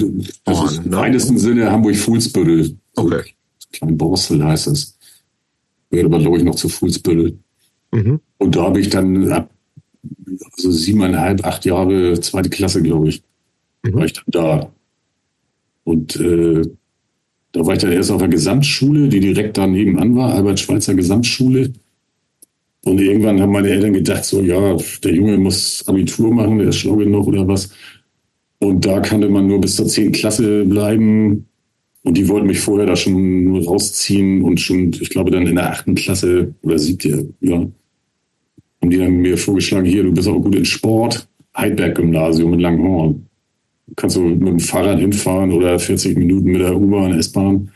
das 0.45 0.79
oh, 0.79 0.83
im 0.85 0.93
weitesten 0.93 1.39
Sinne 1.39 1.73
Hamburg-Fuhlsbüttel. 1.73 2.77
Okay. 2.95 3.23
Klein 3.73 3.97
Borstel 3.97 4.45
heißt 4.45 4.67
es. 4.67 4.99
Gehört 5.91 6.07
aber, 6.07 6.19
glaube 6.19 6.37
ich, 6.37 6.45
noch 6.45 6.55
zu 6.55 6.69
Fuhlsbüttel. 6.69 7.39
Mhm. 7.91 8.21
Und 8.37 8.55
da 8.55 8.65
habe 8.65 8.81
ich 8.81 8.91
dann 8.91 9.33
ab 9.33 9.51
also 10.57 10.71
siebeneinhalb, 10.71 11.45
acht 11.45 11.65
Jahre, 11.65 12.19
zweite 12.21 12.51
Klasse, 12.51 12.83
glaube 12.83 13.09
ich, 13.09 13.23
mhm. 13.83 13.95
war 13.95 14.05
ich 14.05 14.13
dann 14.13 14.25
da. 14.27 14.73
Und 15.85 16.17
äh, 16.17 16.63
da 17.53 17.67
war 17.67 17.75
ich 17.75 17.81
dann 17.81 17.93
erst 17.93 18.11
auf 18.11 18.19
der 18.19 18.29
Gesamtschule, 18.29 19.09
die 19.09 19.21
direkt 19.21 19.59
da 19.59 19.67
nebenan 19.67 20.17
war, 20.17 20.35
Albert-Schweitzer 20.35 20.95
Gesamtschule. 20.95 21.73
Und 22.85 23.01
irgendwann 23.01 23.41
haben 23.41 23.53
meine 23.53 23.69
Eltern 23.69 23.93
gedacht, 23.93 24.25
so, 24.25 24.43
ja, 24.43 24.77
der 25.05 25.15
Junge 25.15 25.39
muss 25.39 25.85
Abitur 25.87 26.33
machen, 26.33 26.59
der 26.59 26.69
ist 26.69 26.79
schlau 26.79 26.97
genug 26.97 27.27
oder 27.27 27.47
was. 27.47 27.71
Und 28.59 28.85
da 28.85 29.01
kannte 29.01 29.29
man 29.29 29.47
nur 29.47 29.61
bis 29.61 29.77
zur 29.77 29.87
10. 29.87 30.13
Klasse 30.13 30.65
bleiben. 30.65 31.47
Und 32.05 32.17
die 32.17 32.29
wollten 32.29 32.49
mich 32.49 32.59
vorher 32.59 32.87
da 32.87 32.97
schon 32.97 33.57
rausziehen 33.65 34.43
und 34.43 34.61
schon, 34.61 34.93
ich 34.93 35.11
glaube, 35.11 35.31
dann 35.31 35.47
in 35.47 35.55
der 35.55 35.71
achten 35.71 35.95
Klasse 35.95 36.53
oder 36.63 36.79
siebte, 36.79 37.29
ja, 37.41 37.59
haben 37.59 38.91
die 38.91 38.99
dann 38.99 39.19
mir 39.19 39.39
vorgeschlagen, 39.39 39.87
hier, 39.87 40.03
du 40.03 40.13
bist 40.13 40.27
auch 40.27 40.41
gut 40.41 40.57
in 40.57 40.65
Sport, 40.65 41.29
Heidberg-Gymnasium 41.57 42.55
in 42.55 42.61
Langhorn. 42.61 43.27
Kannst 43.97 44.17
du 44.17 44.23
mit 44.23 44.49
dem 44.49 44.61
Fahrrad 44.61 45.01
hinfahren 45.01 45.53
oder 45.53 45.79
40 45.79 46.17
Minuten 46.17 46.53
mit 46.53 46.61
der 46.61 46.77
U-Bahn, 46.77 47.19
S-Bahn. 47.19 47.71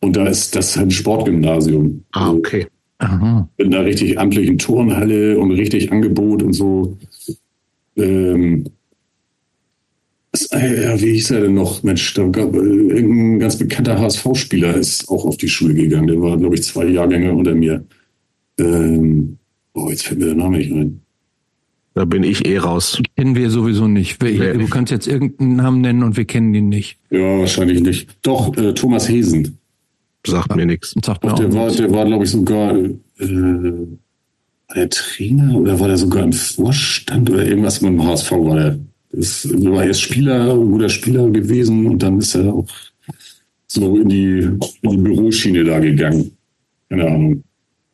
Und 0.00 0.16
da 0.16 0.26
ist 0.26 0.54
das 0.56 0.76
halt 0.76 0.88
ein 0.88 0.90
Sportgymnasium. 0.90 2.04
Ah, 2.12 2.30
okay. 2.30 2.66
Aha. 2.98 3.48
Mit 3.58 3.66
einer 3.66 3.84
richtig 3.84 4.18
amtlichen 4.18 4.58
Turnhalle 4.58 5.38
und 5.38 5.52
richtig 5.52 5.90
Angebot 5.92 6.42
und 6.42 6.52
so. 6.52 6.96
Ähm, 7.96 8.64
äh, 10.52 10.82
ja, 10.82 11.00
wie 11.00 11.12
hieß 11.12 11.32
er 11.32 11.42
denn 11.42 11.54
noch? 11.54 11.82
Mensch, 11.82 12.14
da 12.14 12.26
gab 12.28 12.54
äh, 12.54 12.58
irgendein 12.58 13.38
ganz 13.38 13.56
bekannter 13.58 13.98
HSV-Spieler 13.98 14.76
ist 14.76 15.08
auch 15.08 15.24
auf 15.26 15.36
die 15.36 15.48
Schule 15.48 15.74
gegangen. 15.74 16.06
Der 16.06 16.20
war, 16.22 16.38
glaube 16.38 16.54
ich, 16.54 16.62
zwei 16.62 16.86
Jahrgänge 16.86 17.32
unter 17.32 17.54
mir. 17.54 17.84
Ähm, 18.58 19.38
oh, 19.74 19.90
jetzt 19.90 20.06
fällt 20.06 20.20
mir 20.20 20.26
der 20.26 20.34
Name 20.36 20.58
nicht 20.58 20.72
ein. 20.72 21.01
Da 21.94 22.04
bin 22.06 22.22
ich 22.22 22.46
eh 22.46 22.58
raus. 22.58 23.00
Kennen 23.16 23.34
wir 23.34 23.50
sowieso 23.50 23.86
nicht. 23.86 24.22
Wir, 24.22 24.54
du 24.54 24.66
kannst 24.66 24.90
jetzt 24.90 25.06
irgendeinen 25.06 25.56
Namen 25.56 25.80
nennen 25.82 26.02
und 26.02 26.16
wir 26.16 26.24
kennen 26.24 26.54
ihn 26.54 26.68
nicht. 26.68 26.98
Ja, 27.10 27.38
wahrscheinlich 27.38 27.82
nicht. 27.82 28.08
Doch, 28.22 28.56
äh, 28.56 28.72
Thomas 28.72 29.08
Hesen. 29.08 29.58
Sagt 30.26 30.50
ja, 30.50 30.56
mir 30.56 30.66
nichts. 30.66 30.94
Sagt 31.04 31.24
mir 31.24 31.34
der, 31.34 31.52
war, 31.52 31.70
der 31.70 31.92
war, 31.92 32.06
glaube 32.06 32.24
ich, 32.24 32.30
sogar 32.30 32.74
äh, 32.74 32.94
der 34.74 34.88
Trainer 34.88 35.54
oder 35.56 35.78
war 35.78 35.88
der 35.88 35.98
sogar 35.98 36.24
im 36.24 36.32
Vorstand 36.32 37.28
oder 37.28 37.46
irgendwas 37.46 37.80
mit 37.82 37.92
dem 37.92 38.04
HSV 38.04 38.30
war 38.32 38.56
der. 38.56 38.78
Das 39.10 39.46
war 39.52 39.84
erst 39.84 40.00
Spieler, 40.00 40.54
ein 40.54 40.70
guter 40.70 40.88
Spieler 40.88 41.28
gewesen 41.28 41.86
und 41.86 42.02
dann 42.02 42.18
ist 42.18 42.34
er 42.34 42.54
auch 42.54 42.66
so 43.66 43.98
in 43.98 44.08
die, 44.08 44.38
in 44.82 44.90
die 44.90 44.96
Büroschiene 44.96 45.64
da 45.64 45.78
gegangen. 45.78 46.30
Keine 46.88 47.06
Ahnung. 47.06 47.44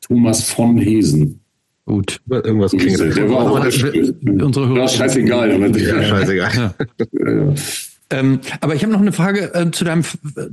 Thomas 0.01 0.51
von 0.51 0.79
Hesen. 0.79 1.41
Gut. 1.89 2.21
Irgendwas 2.29 2.73
klingelt. 2.73 3.17
Der 3.17 3.31
war 3.31 3.51
auch 3.51 3.65
Unsere 3.65 4.69
Hörer. 4.69 4.81
Ja, 4.81 4.89
scheißegal. 4.89 5.53
Aber 5.53 5.69
ja, 5.69 6.03
scheißegal. 6.03 6.75
Ja. 7.13 7.55
Ähm, 8.11 8.41
aber 8.63 8.75
ich 8.75 8.83
habe 8.83 8.91
noch 8.95 9.03
eine 9.03 9.13
Frage 9.13 9.53
äh, 9.53 9.71
zu 9.71 9.85
deinem 9.85 10.03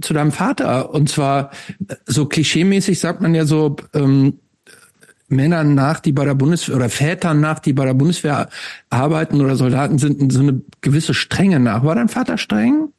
zu 0.02 0.14
deinem 0.14 0.34
Vater 0.34 0.94
und 0.94 1.08
zwar 1.08 1.52
äh, 1.88 1.96
so 2.06 2.26
klischeemäßig 2.26 3.00
sagt 3.00 3.22
man 3.22 3.34
ja 3.34 3.46
so 3.46 3.78
ähm, 3.94 4.40
Männern 5.30 5.74
nach, 5.74 6.02
die 6.02 6.12
bei 6.12 6.26
der 6.26 6.36
Bundeswehr 6.36 6.76
oder 6.76 6.90
Vätern 6.90 7.40
nach, 7.40 7.60
die 7.60 7.72
bei 7.72 7.86
der 7.86 7.94
Bundeswehr 7.94 8.50
arbeiten 8.90 9.40
oder 9.40 9.56
Soldaten 9.56 10.00
sind, 10.00 10.34
so 10.34 10.42
eine 10.42 10.62
gewisse 10.82 11.14
Strenge 11.14 11.62
nach. 11.62 11.86
War 11.86 11.96
dein 11.96 12.10
Vater 12.10 12.38
streng? 12.38 12.90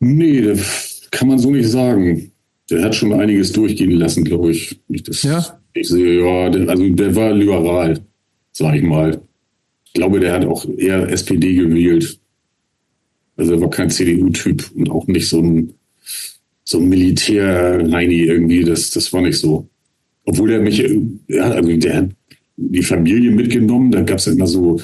Nee, 0.00 0.40
das 0.40 1.02
kann 1.12 1.28
man 1.28 1.38
so 1.38 1.52
nicht 1.52 1.70
sagen. 1.70 2.32
Der 2.68 2.82
hat 2.82 2.96
schon 2.96 3.12
einiges 3.12 3.52
durchgehen 3.52 3.92
lassen, 3.92 4.24
glaube 4.24 4.50
ich. 4.50 4.80
ich 4.88 5.04
das, 5.04 5.22
ja. 5.22 5.56
Ich 5.76 5.88
sehe, 5.88 6.24
ja, 6.24 6.48
der, 6.48 6.68
also 6.68 6.88
der 6.88 7.14
war 7.14 7.32
liberal, 7.32 8.00
sag 8.52 8.76
ich 8.76 8.82
mal. 8.82 9.20
Ich 9.84 9.92
glaube, 9.92 10.20
der 10.20 10.32
hat 10.32 10.44
auch 10.46 10.66
eher 10.76 11.08
SPD 11.10 11.54
gewählt. 11.54 12.18
Also 13.36 13.52
er 13.52 13.60
war 13.60 13.70
kein 13.70 13.90
CDU-Typ 13.90 14.70
und 14.74 14.90
auch 14.90 15.06
nicht 15.06 15.28
so 15.28 15.40
ein, 15.40 15.74
so 16.64 16.78
ein 16.78 16.88
Militär-Heini 16.88 18.22
irgendwie. 18.22 18.64
Das, 18.64 18.90
das 18.90 19.12
war 19.12 19.20
nicht 19.20 19.38
so. 19.38 19.68
Obwohl 20.24 20.52
er 20.52 20.60
mich, 20.60 20.78
ja, 21.28 21.50
also 21.50 21.76
der 21.76 21.96
hat 21.96 22.10
die 22.56 22.82
Familie 22.82 23.30
mitgenommen. 23.30 23.90
Da 23.90 24.00
gab 24.00 24.18
es 24.18 24.24
ja 24.24 24.32
immer 24.32 24.46
so 24.46 24.80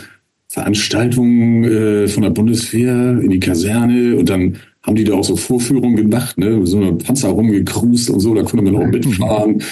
Veranstaltungen 0.48 1.64
äh, 1.64 2.08
von 2.08 2.22
der 2.22 2.30
Bundeswehr 2.30 3.18
in 3.22 3.30
die 3.30 3.40
Kaserne 3.40 4.16
und 4.16 4.28
dann 4.28 4.58
haben 4.82 4.96
die 4.96 5.04
da 5.04 5.14
auch 5.14 5.24
so 5.24 5.36
Vorführungen 5.36 5.96
gemacht, 5.96 6.36
ne? 6.36 6.66
So 6.66 6.78
eine 6.78 6.92
Panzer 6.92 7.30
rumgekrust 7.30 8.10
und 8.10 8.20
so, 8.20 8.34
da 8.34 8.42
konnte 8.42 8.70
man 8.70 8.76
auch 8.76 8.86
mitfahren. 8.92 9.62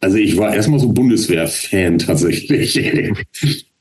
Also 0.00 0.16
ich 0.16 0.36
war 0.36 0.54
erstmal 0.54 0.78
so 0.78 0.88
Bundeswehr-Fan 0.88 1.98
tatsächlich. 1.98 2.78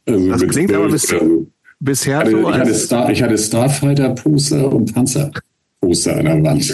also 0.06 0.30
das 0.30 0.48
klingt 0.48 0.74
aber 0.74 0.90
bis, 0.90 1.04
so. 1.04 1.48
bisher 1.80 2.20
hatte, 2.20 2.32
so. 2.32 2.50
Ich 2.50 2.56
hatte, 2.56 2.74
Star, 2.74 3.12
ich 3.12 3.22
hatte 3.22 3.38
Starfighter-Poster 3.38 4.72
und 4.72 4.94
Panzer-Poster 4.94 6.18
an 6.18 6.26
der 6.26 6.44
Wand. 6.44 6.74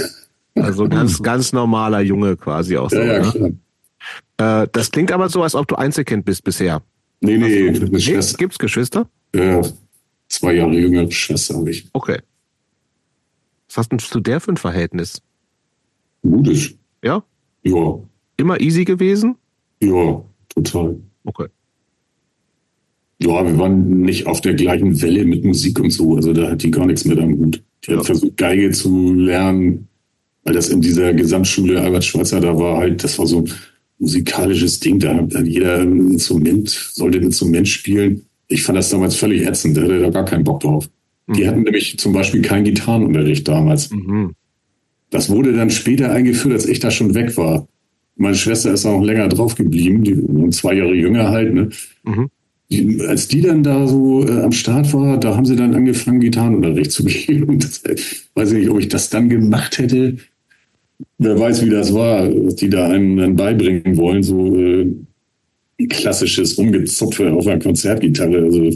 Also 0.55 0.87
ganz, 0.87 1.21
ganz 1.21 1.53
normaler 1.53 2.01
Junge 2.01 2.35
quasi 2.37 2.77
auch 2.77 2.89
so. 2.89 2.97
Ja, 2.97 3.21
ja, 3.21 3.33
ne? 3.33 3.57
Äh, 4.37 4.67
das 4.71 4.91
klingt 4.91 5.11
aber 5.11 5.29
so, 5.29 5.43
als 5.43 5.55
ob 5.55 5.67
du 5.67 5.75
Einzelkind 5.75 6.25
bist 6.25 6.43
bisher. 6.43 6.81
Nee, 7.21 7.37
nee, 7.37 7.69
also, 7.69 7.85
nee 7.85 8.35
Gibt's 8.37 8.59
Geschwister? 8.59 9.07
Ja, 9.35 9.61
zwei 10.27 10.53
Jahre 10.53 10.73
jüngere 10.73 11.09
Schwester 11.11 11.55
habe 11.55 11.69
ich. 11.69 11.87
Okay. 11.93 12.19
Was 13.67 13.77
hast 13.77 13.91
denn 13.91 13.99
du 14.11 14.19
der 14.19 14.41
für 14.41 14.51
ein 14.51 14.57
Verhältnis? 14.57 15.21
Gutes. 16.23 16.73
Ja? 17.03 17.23
Ja. 17.63 17.99
Immer 18.41 18.59
easy 18.59 18.85
gewesen? 18.85 19.35
Ja, 19.83 20.23
total. 20.49 20.99
Okay. 21.25 21.45
Ja, 23.21 23.45
wir 23.45 23.55
waren 23.59 24.01
nicht 24.01 24.25
auf 24.25 24.41
der 24.41 24.55
gleichen 24.55 24.99
Welle 24.99 25.25
mit 25.25 25.45
Musik 25.45 25.79
und 25.79 25.91
so. 25.91 26.15
Also 26.15 26.33
da 26.33 26.49
hat 26.49 26.63
die 26.63 26.71
gar 26.71 26.87
nichts 26.87 27.05
mit 27.05 27.19
am 27.19 27.37
Hut. 27.37 27.61
Die 27.85 27.91
ja. 27.91 27.97
hat 27.97 28.07
versucht, 28.07 28.37
Geige 28.37 28.71
zu 28.71 29.13
lernen, 29.13 29.87
weil 30.43 30.55
das 30.55 30.69
in 30.69 30.81
dieser 30.81 31.13
Gesamtschule 31.13 31.79
Albert 31.79 32.03
Schweitzer, 32.03 32.39
da 32.39 32.57
war 32.57 32.77
halt, 32.77 33.03
das 33.03 33.19
war 33.19 33.27
so 33.27 33.41
ein 33.41 33.51
musikalisches 33.99 34.79
Ding. 34.79 34.97
Da 34.97 35.15
hat 35.15 35.45
jeder 35.45 35.81
ein 35.81 36.13
Instrument, 36.13 36.67
sollte 36.67 37.19
ein 37.19 37.25
Instrument 37.25 37.67
spielen. 37.67 38.25
Ich 38.47 38.63
fand 38.63 38.75
das 38.79 38.89
damals 38.89 39.15
völlig 39.15 39.45
ätzend. 39.45 39.77
Da 39.77 39.83
hatte 39.83 39.99
da 39.99 40.09
gar 40.09 40.25
keinen 40.25 40.43
Bock 40.43 40.61
drauf. 40.61 40.89
Die 41.27 41.47
hatten 41.47 41.61
nämlich 41.61 41.99
zum 41.99 42.11
Beispiel 42.11 42.41
keinen 42.41 42.63
Gitarrenunterricht 42.63 43.47
damals. 43.47 43.91
Mhm. 43.91 44.31
Das 45.11 45.29
wurde 45.29 45.53
dann 45.53 45.69
später 45.69 46.11
eingeführt, 46.11 46.55
als 46.55 46.65
ich 46.65 46.79
da 46.79 46.89
schon 46.89 47.13
weg 47.13 47.37
war. 47.37 47.67
Meine 48.21 48.35
Schwester 48.35 48.71
ist 48.71 48.85
auch 48.85 49.03
länger 49.03 49.27
drauf 49.29 49.55
geblieben, 49.55 50.03
die 50.03 50.49
zwei 50.51 50.75
Jahre 50.75 50.93
jünger 50.93 51.29
halt. 51.29 51.53
Ne? 51.55 51.69
Mhm. 52.03 52.29
Die, 52.69 53.01
als 53.01 53.27
die 53.27 53.41
dann 53.41 53.63
da 53.63 53.87
so 53.87 54.23
äh, 54.25 54.43
am 54.43 54.51
Start 54.51 54.93
war, 54.93 55.17
da 55.17 55.35
haben 55.35 55.45
sie 55.45 55.55
dann 55.55 55.73
angefangen, 55.73 56.19
Gitarrenunterricht 56.19 56.91
zu 56.91 57.03
geben. 57.05 57.45
Und 57.45 57.63
das, 57.63 57.83
äh, 57.83 57.95
weiß 58.35 58.51
ich 58.51 58.59
nicht, 58.59 58.69
ob 58.69 58.79
ich 58.79 58.89
das 58.89 59.09
dann 59.09 59.27
gemacht 59.27 59.79
hätte. 59.79 60.17
Wer 61.17 61.39
weiß, 61.39 61.65
wie 61.65 61.71
das 61.71 61.95
war, 61.95 62.29
was 62.45 62.55
die 62.57 62.69
da 62.69 62.89
einem 62.89 63.17
dann 63.17 63.35
beibringen 63.35 63.97
wollen, 63.97 64.21
so 64.21 64.55
äh, 64.55 64.87
klassisches 65.89 66.59
Rumgezupfe 66.59 67.33
auf 67.33 67.47
einer 67.47 67.59
Konzertgitarre. 67.59 68.43
Also 68.43 68.69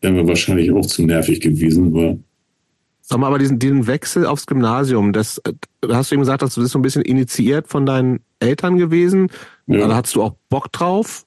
wäre 0.00 0.14
mir 0.14 0.26
wahrscheinlich 0.26 0.72
auch 0.72 0.86
zu 0.86 1.04
nervig 1.04 1.40
gewesen, 1.40 1.88
aber 1.88 2.16
Sag 3.02 3.20
mal, 3.20 3.26
aber 3.28 3.38
diesen, 3.38 3.58
diesen 3.58 3.86
Wechsel 3.86 4.26
aufs 4.26 4.46
Gymnasium, 4.46 5.12
das 5.12 5.38
äh, 5.44 5.52
hast 5.90 6.10
du 6.10 6.14
eben 6.14 6.22
gesagt, 6.22 6.40
dass 6.40 6.54
du 6.54 6.62
das 6.62 6.70
so 6.70 6.78
ein 6.78 6.82
bisschen 6.82 7.02
initiiert 7.02 7.68
von 7.68 7.84
deinen 7.84 8.20
Eltern 8.40 8.78
gewesen. 8.78 9.30
Ja. 9.66 9.88
Da 9.88 9.96
hattest 9.96 10.16
du 10.16 10.22
auch 10.22 10.34
Bock 10.48 10.72
drauf? 10.72 11.24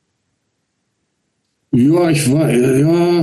Ja, 1.74 2.10
ich 2.10 2.30
war, 2.32 2.52
ja. 2.52 3.22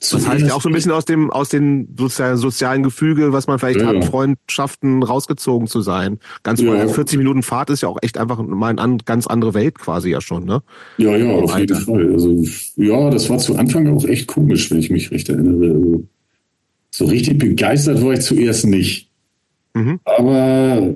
Das 0.00 0.28
heißt 0.28 0.46
ja 0.46 0.54
auch 0.54 0.62
so 0.62 0.68
ein 0.68 0.72
bisschen 0.72 0.92
aus 0.92 1.04
dem, 1.04 1.30
aus 1.32 1.48
den 1.48 1.88
sozialen, 1.98 2.36
sozialen 2.36 2.82
Gefüge, 2.84 3.32
was 3.32 3.48
man 3.48 3.58
vielleicht 3.58 3.80
ja, 3.80 3.88
hat, 3.88 4.04
Freundschaften 4.04 5.02
rausgezogen 5.02 5.66
zu 5.66 5.80
sein. 5.80 6.20
Ganz 6.44 6.60
ja. 6.60 6.86
40 6.86 7.18
Minuten 7.18 7.42
Fahrt 7.42 7.70
ist 7.70 7.82
ja 7.82 7.88
auch 7.88 7.98
echt 8.02 8.16
einfach 8.16 8.40
mal 8.40 8.78
eine 8.78 8.98
ganz 9.04 9.26
andere 9.26 9.54
Welt 9.54 9.78
quasi 9.80 10.10
ja 10.10 10.20
schon, 10.20 10.44
ne? 10.44 10.62
Ja, 10.98 11.16
ja, 11.16 11.32
auf 11.32 11.58
jeden 11.58 11.76
Fall. 11.80 12.12
Also, 12.12 12.44
ja, 12.76 13.10
das 13.10 13.28
war 13.28 13.38
zu 13.38 13.56
Anfang 13.56 13.88
auch 13.88 14.04
echt 14.04 14.28
komisch, 14.28 14.70
wenn 14.70 14.78
ich 14.78 14.90
mich 14.90 15.10
recht 15.10 15.28
erinnere. 15.28 15.74
Also, 15.74 16.04
so 16.90 17.04
richtig 17.06 17.38
begeistert 17.38 18.00
war 18.02 18.12
ich 18.12 18.20
zuerst 18.20 18.66
nicht. 18.66 19.10
Mhm. 19.74 19.98
Aber 20.04 20.94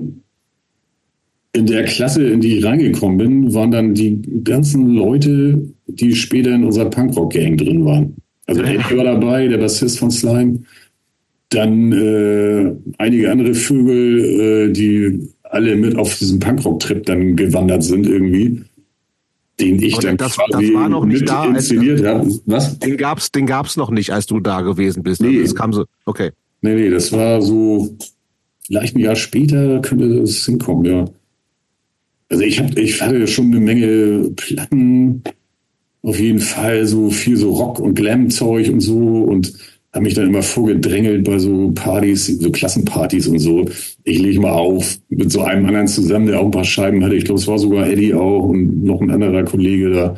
in 1.54 1.66
der 1.66 1.84
Klasse, 1.84 2.24
in 2.24 2.40
die 2.40 2.58
ich 2.58 2.64
reingekommen 2.64 3.18
bin, 3.18 3.54
waren 3.54 3.70
dann 3.70 3.94
die 3.94 4.22
ganzen 4.42 4.88
Leute, 4.94 5.68
die 5.86 6.14
später 6.14 6.54
in 6.54 6.64
unserer 6.64 6.88
Punkrock-Gang 6.88 7.58
drin 7.58 7.84
waren. 7.84 8.16
Also 8.46 8.62
Eddie 8.62 8.96
war 8.96 9.04
dabei, 9.04 9.48
der 9.48 9.58
Bassist 9.58 9.98
von 9.98 10.10
Slime. 10.10 10.60
Dann 11.50 11.92
äh, 11.92 12.72
einige 12.96 13.30
andere 13.30 13.54
Vögel, 13.54 14.70
äh, 14.70 14.72
die 14.72 15.28
alle 15.42 15.76
mit 15.76 15.96
auf 15.96 16.18
diesem 16.18 16.38
Punkrock-Trip 16.38 17.04
dann 17.04 17.36
gewandert 17.36 17.84
sind 17.84 18.06
irgendwie, 18.06 18.62
den 19.60 19.82
ich 19.82 19.94
dann 19.98 20.16
das, 20.16 20.36
quasi 20.36 20.72
das 20.72 20.74
war 20.74 20.88
noch 20.88 21.04
nicht 21.04 21.28
da, 21.28 21.44
inszeniert 21.44 22.02
habe. 22.06 22.30
Was? 22.46 22.78
Den 22.78 22.96
gab's, 22.96 23.30
den 23.30 23.44
gab's 23.44 23.76
noch 23.76 23.90
nicht, 23.90 24.10
als 24.10 24.24
du 24.24 24.40
da 24.40 24.62
gewesen 24.62 25.02
bist. 25.02 25.20
Nee. 25.20 25.42
Das 25.42 25.54
kam 25.54 25.74
so, 25.74 25.84
okay. 26.06 26.30
Nee, 26.62 26.74
nee, 26.74 26.90
das 26.90 27.12
war 27.12 27.42
so 27.42 27.94
vielleicht 28.66 28.96
ein 28.96 29.00
Jahr 29.00 29.16
später 29.16 29.80
könnte 29.80 30.08
das 30.20 30.46
hinkommen, 30.46 30.84
ja. 30.86 31.04
Also 32.32 32.44
ich 32.44 32.58
hab, 32.58 32.78
ich 32.78 33.02
hatte 33.02 33.26
schon 33.26 33.48
eine 33.48 33.60
Menge 33.60 34.30
Platten, 34.34 35.22
auf 36.00 36.18
jeden 36.18 36.40
Fall 36.40 36.86
so 36.86 37.10
viel 37.10 37.36
so 37.36 37.50
Rock 37.50 37.78
und 37.78 37.94
Glam-Zeug 37.94 38.70
und 38.70 38.80
so 38.80 38.96
und 38.96 39.52
habe 39.92 40.04
mich 40.04 40.14
dann 40.14 40.28
immer 40.28 40.42
vorgedrängelt 40.42 41.24
bei 41.24 41.38
so 41.38 41.72
Partys, 41.72 42.28
so 42.28 42.50
Klassenpartys 42.50 43.26
und 43.26 43.38
so. 43.38 43.68
Ich 44.04 44.18
lege 44.18 44.40
mal 44.40 44.52
auf 44.52 44.98
mit 45.10 45.30
so 45.30 45.42
einem 45.42 45.66
anderen 45.66 45.86
zusammen, 45.86 46.26
der 46.26 46.40
auch 46.40 46.46
ein 46.46 46.50
paar 46.50 46.64
Scheiben 46.64 47.04
hatte. 47.04 47.16
Ich 47.16 47.26
glaube, 47.26 47.38
es 47.38 47.46
war 47.46 47.58
sogar 47.58 47.86
Eddie 47.86 48.14
auch 48.14 48.44
und 48.44 48.82
noch 48.82 49.02
ein 49.02 49.10
anderer 49.10 49.44
Kollege 49.44 49.90
da. 49.90 50.16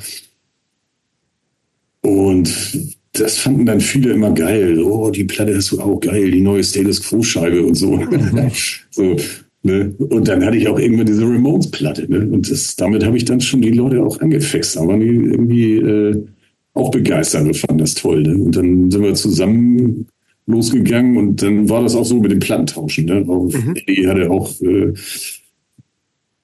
Und 2.03 2.95
das 3.11 3.39
fanden 3.39 3.67
dann 3.67 3.81
viele 3.81 4.13
immer 4.13 4.31
geil. 4.31 4.79
Oh, 4.79 5.11
die 5.11 5.25
Platte 5.25 5.51
ist 5.51 5.67
so 5.67 5.81
auch 5.81 5.99
geil, 5.99 6.31
die 6.31 6.43
neue 6.43 6.63
Status 6.63 7.03
Quo 7.03 7.25
Scheibe 7.25 7.65
und 7.65 7.75
so. 7.75 8.01
so 8.93 9.17
Ne? 9.65 9.95
Und 9.99 10.29
dann 10.29 10.45
hatte 10.45 10.59
ich 10.59 10.69
auch 10.69 10.79
irgendwann 10.79 11.07
diese 11.07 11.23
Ramones-Platte. 11.23 12.07
Ne? 12.11 12.29
Und 12.31 12.51
das, 12.51 12.77
damit 12.77 13.05
habe 13.05 13.17
ich 13.17 13.25
dann 13.25 13.41
schon 13.41 13.63
die 13.63 13.71
Leute 13.71 14.05
auch 14.05 14.21
angefixt. 14.21 14.77
Da 14.77 14.87
waren 14.87 15.01
die 15.01 15.07
irgendwie 15.07 15.77
äh, 15.77 16.27
auch 16.75 16.91
begeistert 16.91 17.47
und 17.47 17.57
fanden 17.57 17.79
das 17.79 17.95
toll. 17.95 18.23
Ne? 18.23 18.35
Und 18.35 18.55
dann 18.55 18.91
sind 18.91 19.03
wir 19.03 19.15
zusammen 19.15 20.07
losgegangen 20.47 21.17
und 21.17 21.41
dann 21.41 21.71
war 21.71 21.83
das 21.83 21.95
auch 21.95 22.05
so 22.05 22.21
mit 22.21 22.31
dem 22.31 22.41
Plattentauschen. 22.41 23.07
Ne? 23.07 23.25
Auch, 23.27 23.45
mhm. 23.45 23.75
Eddie 23.75 24.07
hatte 24.07 24.31
auch 24.31 24.51
äh, 24.61 24.93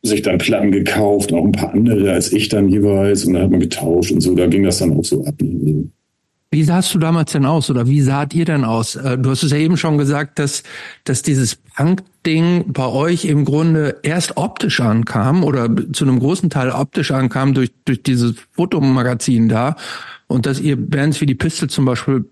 sich 0.03 0.23
dann 0.23 0.39
Platten 0.39 0.73
gekauft, 0.73 1.35
auch 1.35 1.45
ein 1.45 1.53
paar 1.53 1.75
andere 1.75 2.13
als 2.13 2.33
ich 2.33 2.49
dann 2.49 2.71
jeweils. 2.71 3.27
Und 3.27 3.35
dann 3.35 3.43
hat 3.43 3.51
man 3.51 3.61
getauscht 3.61 4.13
und 4.13 4.23
so. 4.23 4.35
Da 4.35 4.47
ging 4.47 4.63
das 4.63 4.79
dann 4.79 4.97
auch 4.97 5.05
so 5.05 5.23
ab. 5.27 5.35
Ne? 5.43 5.91
Wie 6.53 6.65
sahst 6.65 6.93
du 6.93 6.99
damals 6.99 7.31
denn 7.31 7.47
aus 7.47 7.71
oder 7.71 7.87
wie 7.87 8.01
saht 8.01 8.35
ihr 8.35 8.45
denn 8.45 8.65
aus? 8.65 8.97
Äh, 8.97 9.17
du 9.17 9.31
hast 9.31 9.45
es 9.45 9.53
ja 9.53 9.59
eben 9.59 9.77
schon 9.77 9.99
gesagt, 9.99 10.41
dass, 10.41 10.65
dass 11.05 11.23
dieses 11.23 11.55
Punk-Ding 11.55 12.73
bei 12.73 12.87
euch 12.87 13.25
im 13.25 13.45
Grunde 13.45 14.01
erst 14.03 14.37
optisch 14.37 14.81
ankam 14.81 15.45
oder 15.45 15.69
zu 15.93 16.05
einem 16.05 16.19
großen 16.19 16.51
Teil 16.51 16.71
optisch 16.71 17.13
ankam 17.13 17.55
durch, 17.55 17.71
durch 17.85 18.03
dieses 18.03 18.35
Fotomagazin 18.51 19.49
da 19.49 19.77
und 20.27 20.47
dass 20.47 20.59
ihr 20.59 20.77
Bands 20.77 21.21
wie 21.21 21.27
die 21.27 21.37
Pistol 21.37 21.71
zum 21.71 21.85
Beispiel 21.85 22.25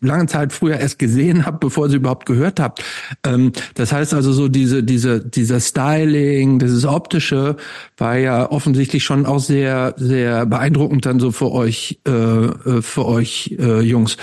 lange 0.00 0.26
Zeit 0.26 0.52
früher 0.52 0.78
erst 0.78 0.98
gesehen 0.98 1.44
habt, 1.46 1.60
bevor 1.60 1.88
sie 1.88 1.96
überhaupt 1.96 2.26
gehört 2.26 2.58
habt. 2.58 2.82
Ähm, 3.24 3.52
das 3.74 3.92
heißt 3.92 4.14
also 4.14 4.32
so 4.32 4.48
diese, 4.48 4.82
diese, 4.82 5.20
dieser 5.20 5.60
Styling, 5.60 6.58
dieses 6.58 6.84
optische 6.84 7.56
war 7.96 8.16
ja 8.16 8.50
offensichtlich 8.50 9.04
schon 9.04 9.26
auch 9.26 9.40
sehr, 9.40 9.94
sehr 9.98 10.46
beeindruckend 10.46 11.06
dann 11.06 11.20
so 11.20 11.32
für 11.32 11.52
euch, 11.52 11.98
äh, 12.06 12.10
äh 12.10 12.82
für 12.82 13.06
euch 13.06 13.56
äh, 13.58 13.80
Jungs. 13.80 14.16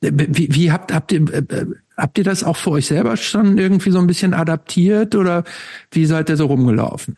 Wie, 0.00 0.48
wie 0.54 0.70
habt, 0.70 0.92
habt 0.92 1.12
ihr, 1.12 1.22
äh, 1.32 1.66
habt 1.96 2.18
ihr 2.18 2.24
das 2.24 2.44
auch 2.44 2.56
für 2.56 2.72
euch 2.72 2.86
selber 2.86 3.16
schon 3.16 3.58
irgendwie 3.58 3.90
so 3.90 3.98
ein 3.98 4.06
bisschen 4.06 4.34
adaptiert 4.34 5.14
oder 5.14 5.44
wie 5.90 6.06
seid 6.06 6.28
ihr 6.28 6.36
so 6.36 6.46
rumgelaufen? 6.46 7.16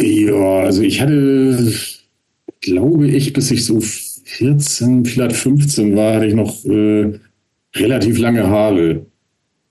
Ja, 0.00 0.60
also 0.60 0.82
ich 0.82 1.00
hatte, 1.00 1.72
glaube 2.62 3.06
ich, 3.08 3.32
bis 3.34 3.50
ich 3.50 3.66
so 3.66 3.80
14, 4.30 5.04
vielleicht 5.04 5.36
15 5.36 5.96
war, 5.96 6.14
hatte 6.14 6.26
ich 6.26 6.34
noch 6.34 6.64
äh, 6.64 7.18
relativ 7.74 8.18
lange 8.18 8.46
Haare. 8.46 9.06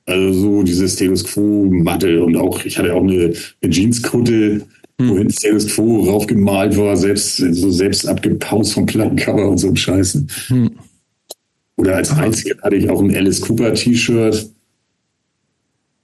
Also 0.05 0.34
so 0.34 0.64
dieses 0.64 0.93
Status 0.93 1.24
Quo-Matte 1.24 2.24
und 2.24 2.36
auch, 2.36 2.64
ich 2.66 2.78
hatte 2.78 2.93
auch 2.93 3.03
eine, 3.03 3.34
eine 3.62 3.72
Jeanskutte, 3.72 4.62
hm. 4.99 5.10
wohin 5.10 5.30
Status 5.30 5.68
Quo 5.68 6.03
raufgemalt 6.03 6.76
war, 6.78 6.97
selbst, 6.97 7.38
so 7.38 7.72
selbst 7.72 8.07
abgepaust 8.07 8.74
vom 8.74 8.86
Plattencover 8.86 9.49
und 9.49 9.60
so 9.60 9.70
ein 9.70 9.78
Scheißen. 9.78 10.28
Hm. 10.47 10.72
Oder 11.78 11.95
als 11.95 12.12
einzige 12.12 12.57
hatte 12.62 12.76
ich 12.76 12.89
auch 12.89 13.01
ein 13.01 13.16
Alice 13.16 13.39
Cooper 13.39 13.74
T-Shirt. 13.74 14.49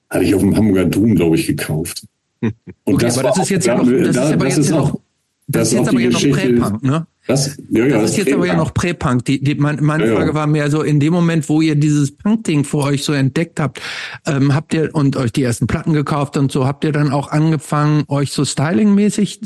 Hatte 0.10 0.24
ich 0.24 0.34
auf 0.34 0.42
dem 0.42 0.56
Hamburger 0.56 0.86
Dom, 0.86 1.16
glaube 1.16 1.36
ich, 1.36 1.48
gekauft. 1.48 2.06
Und 2.42 2.54
okay, 2.86 3.06
das, 3.06 3.18
aber 3.18 3.30
das 3.30 3.40
ist 3.40 3.50
jetzt 3.50 3.68
ja 3.68 3.76
noch, 3.76 3.86
das 3.86 4.08
ist 4.08 4.18
aber 4.18 4.48
jetzt 4.48 4.70
ja 4.70 4.76
noch, 4.78 5.00
das, 5.48 5.68
ist 5.68 5.74
jetzt 5.74 5.90
aber 5.90 6.00
ja 6.00 6.10
noch 6.10 6.22
Prä-Punk, 6.22 6.84
ne? 6.84 7.08
Was? 7.28 7.58
Ja, 7.70 7.86
ja, 7.86 8.02
das, 8.02 8.12
ist 8.12 8.18
jetzt 8.18 8.34
aber 8.34 8.46
ja 8.46 8.56
noch 8.56 8.74
Prä-Punk. 8.74 9.26
Die, 9.26 9.44
die, 9.44 9.56
mein, 9.56 9.84
meine 9.84 10.08
ja, 10.08 10.16
Frage 10.16 10.36
war 10.36 10.46
mehr 10.46 10.70
so, 10.70 10.84
in 10.84 11.00
dem 11.00 11.12
Moment, 11.12 11.50
wo 11.50 11.60
ihr 11.60 11.76
dieses 11.76 12.12
Punk-Ding 12.12 12.64
für 12.64 12.78
euch 12.78 13.04
so 13.04 13.14
entdeckt 13.14 13.60
habt, 13.60 13.82
ähm, 14.28 14.54
habt 14.54 14.74
ihr 14.76 14.94
und 14.94 15.18
euch 15.18 15.32
die 15.32 15.42
ersten 15.42 15.66
Platten 15.66 15.94
gekauft 15.94 16.38
und 16.38 16.52
so, 16.52 16.68
habt 16.68 16.84
ihr 16.84 16.92
dann 16.92 17.12
auch 17.12 17.30
angefangen, 17.32 18.04
euch 18.10 18.32
so 18.32 18.46
stylingmäßig 18.46 19.42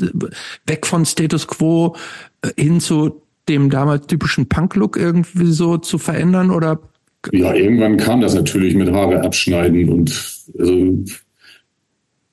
weg 0.66 0.86
von 0.86 1.06
Status 1.06 1.46
Quo 1.46 1.96
äh, 2.42 2.50
hin 2.60 2.80
zu 2.80 3.22
dem 3.48 3.70
damals 3.70 4.06
typischen 4.06 4.46
Punk-Look 4.46 4.98
irgendwie 4.98 5.50
so 5.50 5.78
zu 5.78 5.96
verändern 5.96 6.50
oder? 6.50 6.80
Ja, 7.32 7.54
irgendwann 7.54 7.96
kam 7.96 8.20
das 8.20 8.34
natürlich 8.34 8.74
mit 8.74 8.92
Haare 8.92 9.22
abschneiden 9.22 9.88
und 9.88 10.10
also, 10.58 11.04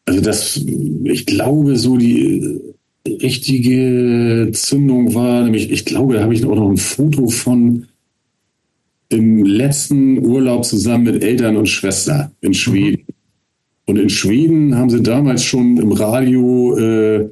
also 0.06 0.22
das, 0.22 0.58
ich 0.58 1.26
glaube 1.26 1.78
so 1.78 1.98
die 1.98 2.60
richtige 3.22 4.49
Zündung 4.53 5.14
war, 5.14 5.43
nämlich 5.43 5.72
ich 5.72 5.86
glaube, 5.86 6.16
da 6.16 6.24
habe 6.24 6.34
ich 6.34 6.45
auch 6.45 6.55
noch 6.55 6.70
ein 6.70 6.78
Foto 6.78 7.28
von 7.28 7.86
im 9.10 9.45
letzten 9.45 10.26
Urlaub 10.26 10.66
zusammen 10.66 11.05
mit 11.05 11.24
Eltern 11.24 11.55
und 11.55 11.68
Schwester 11.68 12.32
in 12.41 12.53
Schweden. 12.53 13.03
Mhm. 13.08 13.14
Und 13.86 13.97
in 13.97 14.10
Schweden 14.10 14.76
haben 14.76 14.89
sie 14.89 15.01
damals 15.01 15.43
schon 15.43 15.78
im 15.78 15.93
Radio 15.93 16.78
äh, 16.78 17.30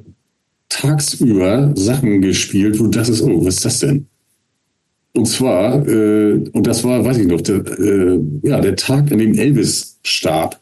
tagsüber 0.70 1.72
Sachen 1.74 2.22
gespielt, 2.22 2.80
wo 2.80 2.86
das 2.86 3.10
ist, 3.10 3.22
oh, 3.22 3.44
was 3.44 3.56
ist 3.56 3.64
das 3.66 3.80
denn? 3.80 4.06
Und 5.12 5.26
zwar, 5.26 5.86
äh, 5.86 6.44
und 6.52 6.66
das 6.66 6.82
war, 6.84 7.04
weiß 7.04 7.18
ich 7.18 7.26
noch, 7.26 7.40
der, 7.40 7.56
äh, 7.78 8.20
ja, 8.42 8.60
der 8.60 8.76
Tag, 8.76 9.12
an 9.12 9.18
dem 9.18 9.34
Elvis 9.34 9.98
starb. 10.02 10.60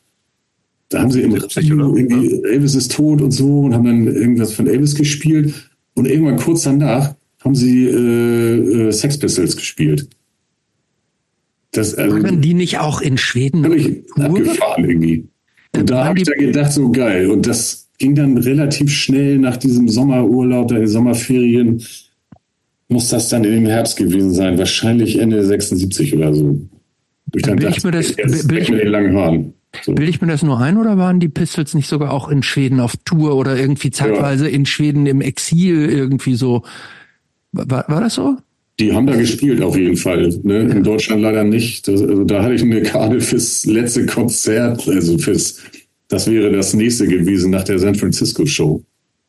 Da 0.95 1.01
haben 1.01 1.11
sie 1.11 1.23
im 1.23 1.35
Radio 1.35 1.97
irgendwie, 1.97 2.41
Elvis 2.45 2.77
ist 2.77 2.93
tot 2.93 3.21
und 3.21 3.33
so 3.33 3.63
und 3.63 3.75
haben 3.75 3.85
dann 3.85 4.07
irgendwas 4.07 4.53
von 4.53 4.69
Elvis 4.69 4.95
gespielt. 4.95 5.53
Und 5.95 6.07
irgendwann 6.07 6.37
kurz 6.37 6.63
danach 6.63 7.17
haben 7.41 7.57
sie 7.57 7.87
äh, 7.87 8.87
äh, 8.87 8.93
Sex 8.93 9.19
Pistols 9.19 9.57
gespielt. 9.57 10.09
Das, 11.73 11.97
also, 11.97 12.23
Waren 12.23 12.41
die 12.41 12.55
nicht 12.55 12.79
auch 12.79 13.01
in 13.01 13.19
Schweden? 13.19 13.73
Ich 13.73 14.05
abgefahren 14.15 14.89
irgendwie. 14.89 15.27
Und 15.77 15.91
da 15.91 16.05
habe 16.05 16.21
ich 16.21 16.27
dann 16.27 16.39
gedacht, 16.39 16.73
so 16.73 16.93
geil. 16.93 17.29
Und 17.29 17.49
das 17.49 17.89
ging 17.99 18.15
dann 18.15 18.39
relativ 18.39 18.93
schnell 18.93 19.39
nach 19.39 19.57
diesem 19.57 19.89
Sommerurlaub, 19.89 20.69
der 20.69 20.87
Sommerferien, 20.87 21.85
muss 22.87 23.09
das 23.09 23.31
dann 23.31 23.43
im 23.43 23.67
Herbst 23.67 23.97
gewesen 23.97 24.33
sein. 24.33 24.59
Wahrscheinlich 24.59 25.19
Ende 25.19 25.45
76 25.45 26.15
oder 26.15 26.33
so. 26.33 26.57
Ich 27.35 27.43
dann 27.43 27.57
dachte, 27.57 27.79
ich 27.79 27.83
mir 27.83 27.91
das, 27.91 28.17
will 28.17 28.59
ich, 28.59 28.71
mit 28.71 28.81
den 28.81 28.89
langen 28.93 29.17
Haaren. 29.17 29.55
So. 29.83 29.93
Bilde 29.93 30.11
ich 30.11 30.21
mir 30.21 30.29
das 30.29 30.43
nur 30.43 30.61
ein 30.61 30.77
oder 30.77 30.99
waren 30.99 31.21
die 31.21 31.29
Pistols 31.29 31.75
nicht 31.75 31.89
sogar 31.89 32.13
auch 32.13 32.29
in 32.29 32.43
Schweden 32.43 32.81
auf 32.81 32.95
Tour 33.05 33.37
oder 33.37 33.57
irgendwie 33.57 33.91
zeitweise 33.91 34.49
ja. 34.49 34.55
in 34.55 34.67
Schweden 34.67 35.07
im 35.07 35.21
Exil 35.21 35.89
irgendwie 35.89 36.35
so? 36.35 36.63
War, 37.53 37.85
war 37.89 38.01
das 38.01 38.15
so? 38.15 38.37
Die 38.81 38.93
haben 38.93 39.07
da 39.07 39.15
gespielt 39.15 39.63
auf 39.63 39.77
jeden 39.77 39.97
Fall. 39.97 40.29
Ne? 40.43 40.63
In 40.63 40.83
Deutschland 40.83 41.23
leider 41.23 41.45
nicht. 41.45 41.87
Das, 41.87 42.03
also 42.03 42.25
da 42.25 42.43
hatte 42.43 42.55
ich 42.55 42.63
eine 42.63 42.83
Karte 42.83 43.21
fürs 43.21 43.65
letzte 43.67 44.05
Konzert, 44.07 44.89
also 44.89 45.17
fürs, 45.19 45.61
das 46.09 46.29
wäre 46.29 46.51
das 46.51 46.75
nächste 46.75 47.07
gewesen 47.07 47.51
nach 47.53 47.63
der 47.63 47.79
San 47.79 47.95
Francisco 47.95 48.45
Show, 48.45 48.83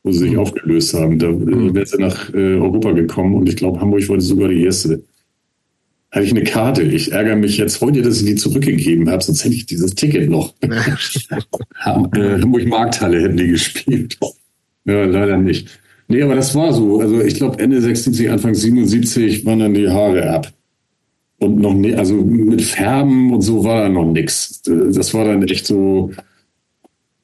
wo 0.03 0.11
sie 0.11 0.19
sich 0.19 0.31
mhm. 0.31 0.39
aufgelöst 0.39 0.95
haben. 0.95 1.19
Da 1.19 1.29
mhm. 1.29 1.75
wäre 1.75 1.85
sie 1.85 1.97
nach 1.97 2.33
äh, 2.33 2.55
Europa 2.55 2.91
gekommen 2.93 3.35
und 3.35 3.47
ich 3.47 3.55
glaube, 3.55 3.79
Hamburg 3.79 4.07
wurde 4.09 4.21
sogar 4.21 4.49
die 4.49 4.63
erste. 4.63 5.03
Habe 6.11 6.23
ich 6.23 6.31
eine 6.31 6.43
Karte. 6.43 6.81
Ich 6.83 7.11
ärgere 7.11 7.35
mich 7.35 7.57
jetzt 7.57 7.81
heute, 7.81 8.01
dass 8.01 8.19
ich 8.19 8.25
die 8.25 8.35
zurückgegeben 8.35 9.09
habe, 9.09 9.23
sonst 9.23 9.43
hätte 9.43 9.55
ich 9.55 9.65
dieses 9.65 9.95
Ticket 9.95 10.29
noch. 10.29 10.53
Hamburg 11.79 12.67
Markthalle 12.67 13.21
hätten 13.21 13.37
die 13.37 13.47
gespielt. 13.47 14.17
Ja, 14.85 15.03
leider 15.05 15.37
nicht. 15.37 15.67
Nee, 16.07 16.21
aber 16.21 16.35
das 16.35 16.53
war 16.55 16.71
so. 16.71 16.99
Also 16.99 17.21
ich 17.21 17.35
glaube 17.35 17.59
Ende 17.59 17.81
76, 17.81 18.29
Anfang 18.29 18.53
77 18.53 19.45
waren 19.45 19.59
dann 19.59 19.73
die 19.73 19.89
Haare 19.89 20.29
ab. 20.29 20.53
Und 21.37 21.57
noch 21.59 21.73
ne, 21.73 21.95
also 21.95 22.15
mit 22.15 22.61
Färben 22.61 23.33
und 23.33 23.41
so 23.41 23.63
war 23.63 23.83
da 23.83 23.89
noch 23.89 24.05
nix. 24.05 24.61
Das 24.63 25.13
war 25.13 25.25
dann 25.25 25.43
echt 25.43 25.65
so 25.65 26.11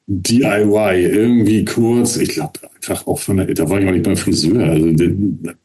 DIY, 0.06 1.04
irgendwie 1.04 1.64
kurz. 1.64 2.16
Ich 2.16 2.30
glaube 2.30 2.52
einfach 2.74 3.06
auch 3.06 3.20
von 3.20 3.38
der, 3.38 3.46
da 3.46 3.68
war 3.70 3.80
ich 3.80 3.88
auch 3.88 3.92
nicht 3.92 4.04
beim 4.04 4.16
Friseur. 4.16 4.64
Also 4.64 4.92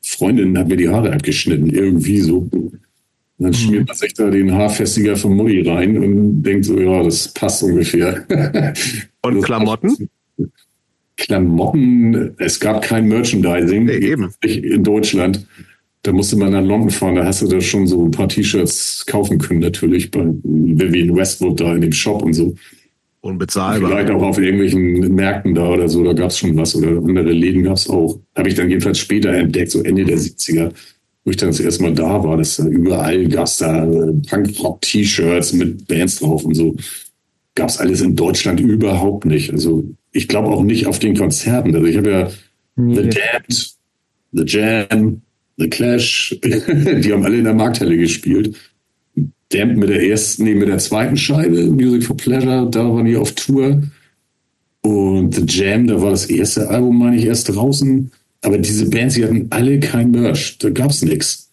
Freundin 0.01 0.57
hat 0.57 0.67
mir 0.67 0.77
die 0.77 0.87
Haare 0.87 1.11
abgeschnitten, 1.11 1.69
irgendwie 1.69 2.19
so. 2.19 2.49
Und 3.37 3.45
dann 3.45 3.53
schmiert 3.53 3.81
mhm. 3.81 3.87
man 3.87 3.95
sich 3.95 4.13
da 4.13 4.29
den 4.29 4.51
Haarfestiger 4.51 5.15
von 5.15 5.35
Mutti 5.35 5.61
rein 5.61 5.97
und 5.97 6.41
denkt 6.41 6.65
so, 6.65 6.79
ja, 6.79 7.03
das 7.03 7.27
passt 7.33 7.61
ungefähr. 7.63 8.25
Und 9.21 9.41
Klamotten? 9.41 10.09
Klamotten, 11.17 12.35
es 12.37 12.59
gab 12.59 12.83
kein 12.83 13.07
Merchandising 13.07 13.85
nee, 13.85 13.93
eben. 13.93 14.33
in 14.43 14.83
Deutschland. 14.83 15.45
Da 16.03 16.11
musste 16.13 16.37
man 16.37 16.51
nach 16.51 16.63
London 16.63 16.89
fahren, 16.89 17.15
da 17.15 17.25
hast 17.25 17.41
du 17.41 17.47
da 17.47 17.59
schon 17.59 17.85
so 17.87 18.05
ein 18.05 18.11
paar 18.11 18.29
T-Shirts 18.29 19.05
kaufen 19.07 19.39
können, 19.39 19.59
natürlich, 19.59 20.09
bei 20.09 20.25
Vivian 20.43 21.15
Westwood 21.15 21.59
da 21.59 21.75
in 21.75 21.81
dem 21.81 21.91
Shop 21.91 22.21
und 22.21 22.33
so. 22.33 22.55
Unbezahlbar. 23.21 23.89
Vielleicht 23.89 24.11
auch 24.11 24.21
auf 24.21 24.37
irgendwelchen 24.37 25.13
Märkten 25.15 25.53
da 25.55 25.67
oder 25.67 25.89
so, 25.89 26.03
da 26.03 26.13
gab 26.13 26.29
es 26.29 26.37
schon 26.37 26.55
was 26.55 26.75
oder 26.75 26.89
andere 26.89 27.31
Läden 27.31 27.63
gab 27.63 27.75
es 27.75 27.89
auch. 27.89 28.19
Habe 28.35 28.47
ich 28.47 28.55
dann 28.55 28.69
jedenfalls 28.69 28.99
später 28.99 29.33
entdeckt, 29.33 29.71
so 29.71 29.83
Ende 29.83 30.05
der 30.05 30.17
70er, 30.17 30.71
wo 31.27 31.31
ich 31.31 31.35
dann 31.35 31.49
das 31.49 31.59
erste 31.59 31.83
Mal 31.83 31.93
da 31.93 32.23
war, 32.23 32.37
dass 32.37 32.55
da 32.55 32.65
überall 32.67 33.27
gab 33.27 33.47
es 33.47 33.57
da 33.57 33.83
äh, 33.83 34.13
Punk-Rock-T-Shirts 34.29 35.51
mit 35.51 35.85
Bands 35.85 36.19
drauf 36.19 36.45
und 36.45 36.53
so. 36.53 36.73
Gab 37.53 37.67
es 37.67 37.79
alles 37.79 37.99
in 37.99 38.15
Deutschland 38.15 38.61
überhaupt 38.61 39.25
nicht. 39.25 39.51
Also 39.51 39.83
ich 40.13 40.29
glaube 40.29 40.47
auch 40.47 40.63
nicht 40.63 40.87
auf 40.87 40.99
den 40.99 41.17
Konzerten. 41.17 41.75
Also 41.75 41.85
ich 41.85 41.97
habe 41.97 42.09
ja 42.09 42.31
nee. 42.77 42.95
The 42.95 43.09
Damned, 43.09 43.75
The 44.31 44.43
Jam, 44.45 45.21
The 45.57 45.69
Clash, 45.69 46.39
die 46.43 47.11
haben 47.11 47.25
alle 47.25 47.39
in 47.39 47.43
der 47.43 47.53
Markthalle 47.53 47.97
gespielt. 47.97 48.55
Damned 49.49 49.79
mit 49.79 49.89
der 49.89 50.07
ersten, 50.07 50.45
nee, 50.45 50.55
mit 50.55 50.69
der 50.69 50.77
zweiten 50.77 51.17
Scheibe, 51.17 51.65
Music 51.65 52.05
for 52.05 52.15
Pleasure, 52.15 52.69
da 52.71 52.85
waren 52.85 53.03
die 53.03 53.17
auf 53.17 53.33
Tour. 53.33 53.83
Und 54.79 55.35
The 55.35 55.43
Jam, 55.45 55.87
da 55.87 56.01
war 56.01 56.11
das 56.11 56.27
erste 56.27 56.69
Album, 56.69 56.99
meine 56.99 57.17
ich, 57.17 57.25
erst 57.25 57.53
draußen. 57.53 58.11
Aber 58.41 58.57
diese 58.57 58.89
Bands, 58.89 59.15
die 59.15 59.25
hatten 59.25 59.47
alle 59.49 59.79
kein 59.79 60.11
Merch. 60.11 60.57
Da 60.59 60.69
gab's 60.69 61.01
nichts. 61.01 61.49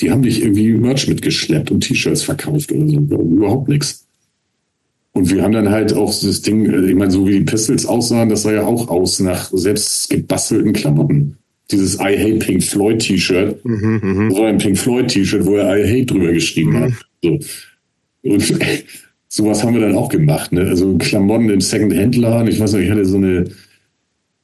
Die 0.00 0.10
haben 0.10 0.20
nicht 0.20 0.42
irgendwie 0.42 0.72
Merch 0.72 1.08
mitgeschleppt 1.08 1.70
und 1.70 1.80
T-Shirts 1.80 2.22
verkauft 2.22 2.72
oder 2.72 2.88
so. 2.88 2.96
Überhaupt 2.98 3.68
nichts. 3.68 4.06
Und 5.12 5.30
wir 5.30 5.42
haben 5.42 5.52
dann 5.52 5.70
halt 5.70 5.92
auch 5.92 6.08
das 6.08 6.42
Ding, 6.42 6.88
ich 6.88 6.94
meine, 6.94 7.10
so 7.10 7.26
wie 7.26 7.38
die 7.38 7.44
Pistols 7.44 7.84
aussahen, 7.84 8.28
das 8.28 8.42
sah 8.42 8.52
ja 8.52 8.64
auch 8.64 8.88
aus 8.88 9.18
nach 9.20 9.50
selbst 9.52 10.08
gebastelten 10.08 10.72
Klamotten. 10.72 11.36
Dieses 11.70 11.96
I 11.96 12.16
Hate 12.18 12.38
Pink 12.38 12.62
Floyd 12.62 13.00
T-Shirt. 13.00 13.64
Mhm, 13.64 14.00
mh. 14.02 14.28
Das 14.28 14.38
war 14.38 14.46
ein 14.48 14.58
Pink 14.58 14.78
Floyd 14.78 15.08
T-Shirt, 15.08 15.44
wo 15.44 15.56
er 15.56 15.78
I 15.78 15.88
Hate 15.88 16.06
drüber 16.06 16.32
geschrieben 16.32 16.72
mhm. 16.72 16.80
hat. 16.80 16.92
So. 17.22 17.38
Und 18.22 18.58
sowas 19.28 19.62
haben 19.62 19.74
wir 19.74 19.80
dann 19.80 19.96
auch 19.96 20.08
gemacht. 20.08 20.52
Ne? 20.52 20.62
Also 20.62 20.96
Klamotten 20.98 21.50
im 21.50 21.60
Second-Hand-Laden. 21.60 22.48
Ich 22.48 22.60
weiß 22.60 22.72
noch, 22.72 22.80
ich 22.80 22.90
hatte 22.90 23.04
so 23.04 23.16
eine, 23.16 23.44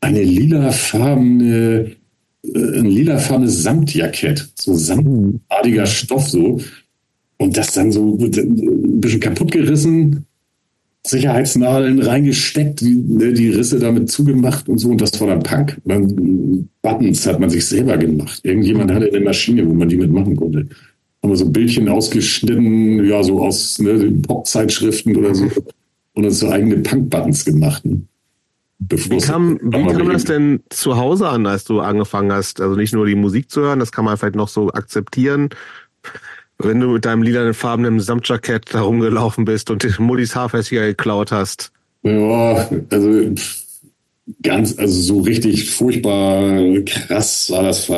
eine 0.06 0.22
lilafarbene, 0.22 1.92
äh, 2.42 2.78
ein 2.78 2.86
lilafarbenes 2.86 3.62
Samtjackett. 3.62 4.48
So 4.54 4.74
samtartiger 4.74 5.86
Stoff 5.86 6.28
so. 6.28 6.60
Und 7.38 7.56
das 7.56 7.74
dann 7.74 7.92
so 7.92 8.16
ein 8.16 9.00
bisschen 9.00 9.20
kaputt 9.20 9.52
gerissen, 9.52 10.24
Sicherheitsnadeln 11.06 12.00
reingesteckt, 12.00 12.80
die, 12.80 12.94
ne, 12.94 13.32
die 13.32 13.50
Risse 13.50 13.78
damit 13.78 14.10
zugemacht 14.10 14.68
und 14.68 14.78
so. 14.78 14.90
Und 14.90 15.00
das 15.00 15.20
war 15.20 15.28
dann 15.28 15.42
Punk. 15.42 15.80
Man, 15.84 16.68
Buttons 16.82 17.26
hat 17.26 17.38
man 17.38 17.50
sich 17.50 17.66
selber 17.66 17.96
gemacht. 17.96 18.40
Irgendjemand 18.42 18.92
hatte 18.92 19.08
eine 19.08 19.20
Maschine, 19.20 19.68
wo 19.68 19.74
man 19.74 19.88
die 19.88 19.96
mitmachen 19.96 20.34
konnte. 20.34 20.66
Haben 21.22 21.30
wir 21.30 21.36
so 21.36 21.48
Bildchen 21.48 21.88
ausgeschnitten, 21.88 23.04
ja, 23.04 23.22
so 23.22 23.40
aus 23.40 23.78
ne, 23.78 24.10
Pop-Zeitschriften 24.26 25.16
oder 25.16 25.34
so. 25.34 25.48
Und 26.14 26.24
uns 26.24 26.38
so 26.38 26.48
eigene 26.48 26.78
Punk-Buttons 26.78 27.44
gemacht. 27.44 27.84
Ne? 27.84 28.00
Wie 28.78 29.18
kam, 29.18 29.58
wie 29.62 29.86
kam 29.86 30.12
das 30.12 30.24
denn 30.24 30.62
zu 30.68 30.96
Hause 30.96 31.28
an, 31.28 31.46
als 31.46 31.64
du 31.64 31.80
angefangen 31.80 32.32
hast? 32.32 32.60
Also 32.60 32.76
nicht 32.76 32.92
nur 32.92 33.06
die 33.06 33.14
Musik 33.14 33.50
zu 33.50 33.62
hören, 33.62 33.78
das 33.78 33.92
kann 33.92 34.04
man 34.04 34.16
vielleicht 34.16 34.36
noch 34.36 34.48
so 34.48 34.70
akzeptieren, 34.70 35.48
wenn 36.58 36.80
du 36.80 36.88
mit 36.88 37.04
deinem 37.04 37.22
lilanen 37.22 37.54
farbenen 37.54 38.00
Samtjackett 38.00 38.74
da 38.74 38.82
rumgelaufen 38.82 39.44
bist 39.44 39.70
und 39.70 39.98
Mullis 39.98 40.34
Haarfestiger 40.34 40.86
geklaut 40.86 41.32
hast? 41.32 41.72
Ja, 42.02 42.68
also 42.90 43.34
ganz, 44.42 44.78
also 44.78 45.00
so 45.00 45.20
richtig 45.20 45.70
furchtbar 45.70 46.60
krass 46.84 47.46
sah 47.46 47.62
das 47.62 47.90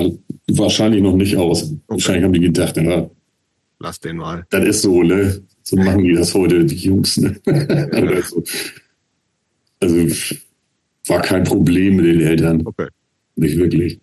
wahrscheinlich 0.48 1.02
noch 1.02 1.16
nicht 1.16 1.36
aus. 1.36 1.64
Okay. 1.64 1.80
Wahrscheinlich 1.88 2.24
haben 2.24 2.32
die 2.32 2.40
gedacht, 2.40 2.76
ja, 2.76 3.08
lass 3.78 4.00
den 4.00 4.16
mal. 4.16 4.46
Das 4.50 4.64
ist 4.64 4.82
so, 4.82 5.02
ne? 5.02 5.42
So 5.62 5.76
machen 5.76 6.02
die 6.02 6.14
das 6.14 6.34
heute, 6.34 6.64
die 6.64 6.76
Jungs, 6.76 7.16
ne? 7.18 7.38
also, 7.92 8.42
also 9.80 9.96
war 11.08 11.20
kein 11.20 11.44
Problem 11.44 11.96
mit 11.96 12.06
den 12.06 12.20
Eltern. 12.20 12.66
Okay. 12.66 12.88
Nicht 13.36 13.56
wirklich. 13.56 14.00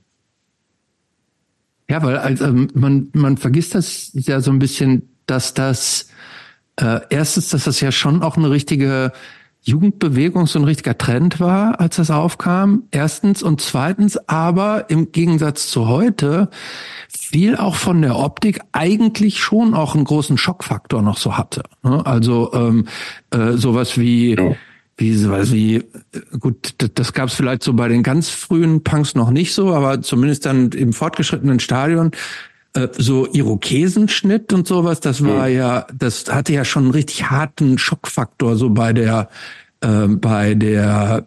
Ja, 1.89 2.01
weil 2.01 2.17
also 2.17 2.51
man, 2.73 3.09
man 3.13 3.37
vergisst 3.37 3.75
das 3.75 4.11
ja 4.13 4.41
so 4.41 4.51
ein 4.51 4.59
bisschen, 4.59 5.09
dass 5.27 5.53
das 5.53 6.09
äh, 6.77 7.01
erstens, 7.09 7.49
dass 7.49 7.65
das 7.65 7.79
ja 7.79 7.91
schon 7.91 8.23
auch 8.23 8.37
eine 8.37 8.49
richtige 8.49 9.11
Jugendbewegung, 9.61 10.45
so 10.45 10.59
ein 10.59 10.65
richtiger 10.65 10.97
Trend 10.97 11.39
war, 11.39 11.79
als 11.79 11.95
das 11.95 12.11
aufkam. 12.11 12.83
Erstens 12.91 13.41
und 13.41 13.61
zweitens 13.61 14.17
aber 14.29 14.89
im 14.89 15.11
Gegensatz 15.11 15.69
zu 15.69 15.87
heute 15.87 16.49
viel 17.09 17.55
auch 17.55 17.75
von 17.75 18.01
der 18.01 18.17
Optik 18.17 18.61
eigentlich 18.71 19.39
schon 19.39 19.73
auch 19.73 19.95
einen 19.95 20.05
großen 20.05 20.37
Schockfaktor 20.37 21.01
noch 21.01 21.17
so 21.17 21.37
hatte. 21.37 21.63
Ne? 21.83 22.05
Also 22.05 22.53
ähm, 22.53 22.87
äh, 23.31 23.53
sowas 23.53 23.97
wie 23.97 24.35
ja 24.35 24.55
wie 24.97 25.13
sowas 25.13 25.51
wie, 25.51 25.83
gut, 26.39 26.73
das, 26.77 26.91
das 26.93 27.13
gab 27.13 27.29
es 27.29 27.35
vielleicht 27.35 27.63
so 27.63 27.73
bei 27.73 27.87
den 27.87 28.03
ganz 28.03 28.29
frühen 28.29 28.83
Punks 28.83 29.15
noch 29.15 29.29
nicht 29.29 29.53
so, 29.53 29.73
aber 29.73 30.01
zumindest 30.01 30.45
dann 30.45 30.69
im 30.71 30.93
fortgeschrittenen 30.93 31.59
Stadion, 31.59 32.11
äh, 32.73 32.87
so 32.97 33.27
Irokesenschnitt 33.31 34.53
und 34.53 34.67
sowas, 34.67 35.01
das 35.01 35.23
war 35.23 35.49
mhm. 35.49 35.55
ja, 35.55 35.87
das 35.93 36.33
hatte 36.33 36.53
ja 36.53 36.63
schon 36.63 36.83
einen 36.83 36.91
richtig 36.91 37.29
harten 37.29 37.77
Schockfaktor 37.77 38.55
so 38.55 38.69
bei 38.69 38.93
der, 38.93 39.29
äh, 39.81 40.07
bei 40.07 40.53
der 40.53 41.25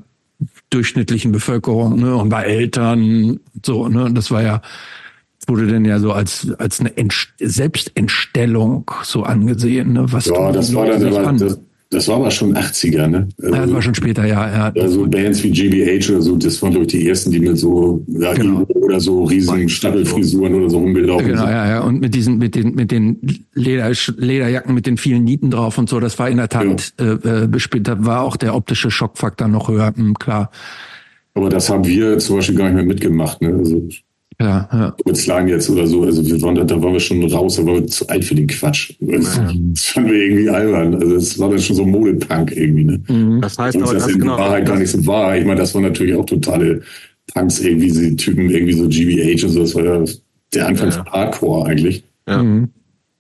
durchschnittlichen 0.71 1.33
Bevölkerung, 1.33 2.01
ne, 2.01 2.17
und 2.17 2.31
bei 2.31 2.45
Eltern, 2.45 3.41
so, 3.65 3.89
ne, 3.89 4.11
das 4.13 4.31
war 4.31 4.43
ja, 4.43 4.63
wurde 5.49 5.67
denn 5.67 5.85
ja 5.85 5.99
so 5.99 6.13
als 6.13 6.49
als 6.59 6.79
eine 6.79 6.97
Ent 6.97 7.15
Selbstentstellung 7.41 8.91
so 9.03 9.23
angesehen, 9.23 9.95
ne? 9.95 10.05
Was 10.13 10.27
ja, 10.27 10.53
das 10.53 10.75
war 10.75 10.87
dann 10.87 11.03
aber, 11.15 11.33
das, 11.33 11.59
das 11.91 12.07
war 12.07 12.17
aber 12.17 12.31
schon 12.31 12.55
80er, 12.55 13.07
ne? 13.07 13.29
Also, 13.41 13.55
ja, 13.55 13.63
das 13.63 13.73
war 13.73 13.83
schon 13.83 13.95
später, 13.95 14.27
ja. 14.27 14.47
ja. 14.47 14.83
Also 14.83 15.07
Bands 15.07 15.43
wie 15.43 15.51
GBH 15.51 16.13
oder 16.13 16.21
so, 16.21 16.37
das 16.37 16.61
waren, 16.61 16.73
glaube 16.73 16.85
ich, 16.85 16.93
die 16.93 17.09
ersten, 17.09 17.31
die 17.31 17.41
mit 17.41 17.57
so 17.57 18.05
ja, 18.09 18.35
genau. 18.35 18.67
oder 18.75 19.01
so 19.01 19.25
riesigen 19.25 19.71
Staffelfrisuren 19.71 20.55
oder 20.55 20.69
so 20.69 20.79
rumgelaufen 20.79 21.27
genau, 21.27 21.39
sind. 21.39 21.49
Genau, 21.49 21.59
ja, 21.59 21.69
ja. 21.71 21.81
Und 21.81 22.01
mit 22.01 22.15
diesen, 22.15 22.37
mit 22.37 22.55
den, 22.55 22.75
mit 22.75 22.91
den 22.91 23.19
Leder, 23.55 23.91
Lederjacken 24.17 24.75
mit 24.75 24.87
den 24.87 24.99
vielen 24.99 25.25
Nieten 25.25 25.51
drauf 25.51 25.79
und 25.79 25.89
so, 25.89 25.99
das 25.99 26.19
war 26.19 26.29
in 26.29 26.37
der 26.37 26.51
Tat 26.51 26.93
ja. 27.01 27.13
äh, 27.15 27.49
bespielt. 27.49 27.89
Da 27.89 28.05
war 28.05 28.23
auch 28.23 28.37
der 28.37 28.55
optische 28.55 28.91
Schockfaktor 28.91 29.49
noch 29.49 29.69
höher, 29.69 29.95
hm, 29.97 30.15
klar. 30.15 30.51
Aber 31.33 31.49
das 31.49 31.71
haben 31.71 31.87
wir 31.87 32.19
zum 32.19 32.37
Beispiel 32.37 32.57
gar 32.57 32.67
nicht 32.67 32.75
mehr 32.75 32.85
mitgemacht, 32.85 33.41
ne? 33.41 33.55
Also 33.55 33.89
ja, 34.41 34.69
ja. 34.73 35.15
Slang 35.15 35.49
jetzt 35.49 35.69
oder 35.69 35.87
so. 35.87 36.05
Also 36.05 36.25
wir 36.25 36.41
waren 36.43 36.55
da, 36.55 36.63
da 36.63 36.81
waren 36.81 36.93
wir 36.93 37.01
schon 37.01 37.25
raus, 37.25 37.57
da 37.57 37.67
waren 37.67 37.75
wir 37.75 37.87
zu 37.89 38.07
alt 38.07 38.25
für 38.25 38.37
den 38.37 38.47
Quatsch. 38.47 38.93
Das, 39.01 39.37
ja. 39.37 39.53
das 39.73 39.85
fanden 39.87 40.13
wir 40.13 40.23
irgendwie 40.23 40.49
albern. 40.49 40.95
Also 40.95 41.15
das 41.15 41.39
war 41.39 41.51
dann 41.51 41.59
schon 41.59 41.75
so 41.75 41.85
Modepunk 41.85 42.53
irgendwie. 42.53 42.85
Ne? 42.85 43.01
Mhm. 43.09 43.41
Das 43.41 43.59
heißt 43.59 43.77
aber, 43.77 43.95
das 43.95 44.07
in 44.07 44.21
genau, 44.21 44.39
Wahrheit 44.39 44.67
gar 44.67 44.79
nicht 44.79 44.91
so 44.91 45.05
wahr. 45.07 45.37
Ich 45.37 45.45
meine, 45.45 45.61
das 45.61 45.75
waren 45.75 45.83
natürlich 45.83 46.15
auch 46.15 46.25
totale 46.25 46.83
Punks, 47.35 47.61
irgendwie 47.61 47.87
diese 47.87 48.17
Typen, 48.17 48.51
irgendwie 48.51 48.75
so 48.75 48.87
GBH 48.89 49.45
und 49.47 49.53
so. 49.53 49.61
Das 49.61 49.75
war 49.75 49.85
ja 49.85 50.05
der 50.55 50.67
Anfang 50.69 50.91
ja. 50.91 50.95
von 50.95 51.07
Hardcore 51.07 51.67
eigentlich. 51.67 52.05
Ja. 52.29 52.43
Mhm. 52.43 52.69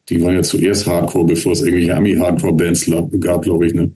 Die 0.08 0.22
waren 0.22 0.34
ja 0.34 0.42
zuerst 0.42 0.86
Hardcore, 0.86 1.26
bevor 1.26 1.52
es 1.52 1.62
irgendwelche 1.62 1.96
Ami-Hardcore-Bands 1.96 2.90
gab, 3.20 3.42
glaube 3.42 3.66
ich. 3.66 3.74
Ne? 3.74 3.90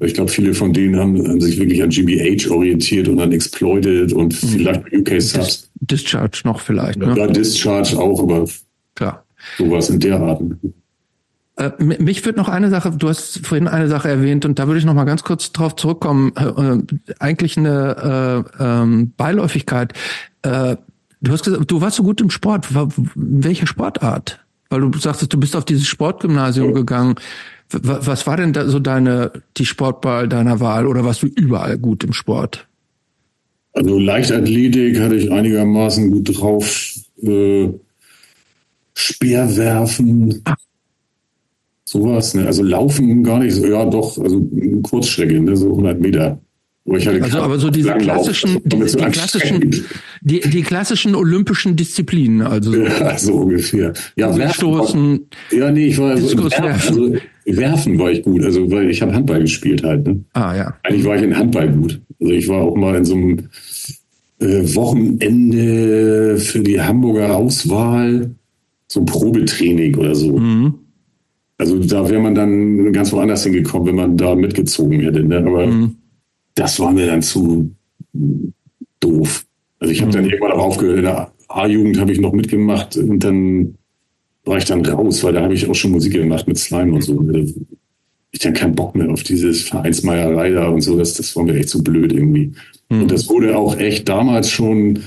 Ich 0.00 0.14
glaube, 0.14 0.30
viele 0.30 0.54
von 0.54 0.72
denen 0.72 0.96
haben, 0.96 1.26
haben, 1.26 1.40
sich 1.40 1.58
wirklich 1.58 1.82
an 1.82 1.90
GBH 1.90 2.50
orientiert 2.50 3.08
und 3.08 3.18
an 3.18 3.32
Exploited 3.32 4.12
und 4.12 4.40
mhm. 4.42 4.48
vielleicht 4.48 4.92
UK 4.92 5.20
Subs. 5.20 5.70
Discharge 5.80 6.42
noch 6.44 6.60
vielleicht. 6.60 6.98
Ne? 6.98 7.14
Ja, 7.16 7.26
Discharge 7.26 7.98
auch, 7.98 8.22
aber 8.22 8.48
Klar. 8.94 9.24
sowas 9.56 9.90
in 9.90 9.98
der 9.98 10.20
Art. 10.20 10.40
Äh, 11.56 11.70
mich 11.80 12.24
würde 12.24 12.38
noch 12.38 12.48
eine 12.48 12.70
Sache, 12.70 12.92
du 12.92 13.08
hast 13.08 13.44
vorhin 13.44 13.66
eine 13.66 13.88
Sache 13.88 14.08
erwähnt 14.08 14.44
und 14.44 14.60
da 14.60 14.68
würde 14.68 14.78
ich 14.78 14.84
noch 14.84 14.94
mal 14.94 15.04
ganz 15.04 15.24
kurz 15.24 15.50
drauf 15.50 15.74
zurückkommen. 15.74 16.32
Äh, 16.36 16.44
äh 16.44 16.82
eigentlich 17.18 17.56
eine 17.56 18.44
äh, 18.60 18.64
ähm, 18.64 19.12
Beiläufigkeit. 19.16 19.94
Äh, 20.42 20.76
du 21.20 21.32
hast 21.32 21.44
gesagt, 21.44 21.68
du 21.68 21.80
warst 21.80 21.96
so 21.96 22.04
gut 22.04 22.20
im 22.20 22.30
Sport. 22.30 22.68
Welche 23.16 23.66
Sportart? 23.66 24.38
weil 24.70 24.80
du 24.80 24.98
sagtest, 24.98 25.32
du 25.32 25.38
bist 25.38 25.56
auf 25.56 25.64
dieses 25.64 25.86
Sportgymnasium 25.86 26.68
ja. 26.68 26.74
gegangen. 26.74 27.14
Was 27.70 28.26
war 28.26 28.36
denn 28.38 28.52
da 28.52 28.66
so 28.66 28.78
deine, 28.78 29.30
die 29.58 29.66
Sportwahl 29.66 30.28
deiner 30.28 30.58
Wahl 30.60 30.86
oder 30.86 31.04
warst 31.04 31.22
du 31.22 31.26
überall 31.26 31.76
gut 31.76 32.02
im 32.02 32.14
Sport? 32.14 32.66
Also 33.72 33.98
Leichtathletik 33.98 34.98
hatte 35.00 35.16
ich 35.16 35.30
einigermaßen 35.30 36.10
gut 36.10 36.38
drauf. 36.38 36.94
Äh, 37.22 37.68
Speerwerfen. 38.94 40.40
Ach. 40.44 40.56
Sowas, 41.84 42.34
ne? 42.34 42.46
Also 42.46 42.62
laufen 42.62 43.22
gar 43.22 43.38
nicht 43.38 43.54
so, 43.54 43.64
ja 43.64 43.84
doch, 43.84 44.18
also 44.18 44.46
Kurzstrecke, 44.82 45.40
ne? 45.40 45.56
so 45.56 45.70
100 45.70 46.00
Meter. 46.00 46.38
also 46.84 47.38
aber 47.38 47.58
so 47.58 47.70
diese 47.70 47.94
klassischen, 47.94 48.60
die, 48.64 48.78
die, 48.78 49.04
klassischen, 49.10 49.84
die, 50.20 50.40
die 50.40 50.62
klassischen 50.62 51.14
olympischen 51.14 51.76
Disziplinen, 51.76 52.42
also 52.42 52.72
so, 52.72 52.82
ja, 52.82 53.18
so 53.18 53.34
ungefähr. 53.36 53.94
Ja, 54.16 54.36
werfen, 54.36 54.54
Stoßen, 54.54 55.28
ja, 55.50 55.70
nee, 55.70 55.86
ich 55.86 55.98
war 55.98 56.10
also, 56.10 56.36
werfen, 56.36 56.64
also 56.64 57.16
werfen 57.56 57.98
war 57.98 58.10
ich 58.10 58.22
gut, 58.22 58.44
also 58.44 58.70
weil 58.70 58.90
ich 58.90 59.02
habe 59.02 59.14
Handball 59.14 59.40
gespielt 59.40 59.82
halt. 59.84 60.06
Ne? 60.06 60.24
Ah 60.32 60.54
ja. 60.54 60.74
Eigentlich 60.82 61.04
war 61.04 61.16
ich 61.16 61.22
in 61.22 61.36
Handball 61.36 61.68
gut. 61.70 62.00
Also 62.20 62.32
ich 62.32 62.48
war 62.48 62.62
auch 62.62 62.76
mal 62.76 62.96
in 62.96 63.04
so 63.04 63.14
einem 63.14 63.38
äh, 64.40 64.74
Wochenende 64.74 66.38
für 66.38 66.60
die 66.60 66.80
Hamburger 66.80 67.36
Auswahl, 67.36 68.30
so 68.86 69.00
ein 69.00 69.06
Probetraining 69.06 69.96
oder 69.96 70.14
so. 70.14 70.38
Mhm. 70.38 70.74
Also 71.58 71.78
da 71.78 72.08
wäre 72.08 72.20
man 72.20 72.34
dann 72.34 72.92
ganz 72.92 73.12
woanders 73.12 73.42
hingekommen, 73.42 73.88
wenn 73.88 73.96
man 73.96 74.16
da 74.16 74.34
mitgezogen 74.34 75.00
hätte. 75.00 75.24
Ne? 75.24 75.38
Aber 75.38 75.66
mhm. 75.66 75.96
das 76.54 76.78
war 76.78 76.92
mir 76.92 77.06
dann 77.06 77.22
zu 77.22 77.70
doof. 79.00 79.44
Also 79.80 79.92
ich 79.92 80.00
habe 80.00 80.10
mhm. 80.10 80.14
dann 80.14 80.24
irgendwann 80.26 80.52
auch 80.52 80.66
aufgehört. 80.66 80.98
In 80.98 81.04
der 81.04 81.32
A-Jugend 81.48 81.98
habe 81.98 82.12
ich 82.12 82.20
noch 82.20 82.32
mitgemacht 82.32 82.96
und 82.96 83.24
dann 83.24 83.74
war 84.48 84.58
ich 84.58 84.64
dann 84.64 84.84
raus, 84.84 85.22
weil 85.22 85.34
da 85.34 85.42
habe 85.42 85.54
ich 85.54 85.68
auch 85.68 85.74
schon 85.74 85.92
Musik 85.92 86.14
gemacht 86.14 86.48
mit 86.48 86.58
Slime 86.58 86.94
und 86.94 87.02
so. 87.02 87.24
Ich 88.30 88.40
dann 88.40 88.54
keinen 88.54 88.74
Bock 88.74 88.94
mehr 88.94 89.10
auf 89.10 89.22
dieses 89.22 89.62
Vereinsmeierei 89.62 90.50
da 90.50 90.68
und 90.68 90.80
so. 90.80 90.96
Das, 90.98 91.14
das 91.14 91.34
war 91.36 91.44
mir 91.44 91.54
echt 91.54 91.70
zu 91.70 91.78
so 91.78 91.84
blöd 91.84 92.12
irgendwie. 92.12 92.52
Mhm. 92.88 93.02
Und 93.02 93.10
das 93.10 93.28
wurde 93.28 93.56
auch 93.56 93.78
echt 93.78 94.08
damals 94.08 94.50
schon, 94.50 95.00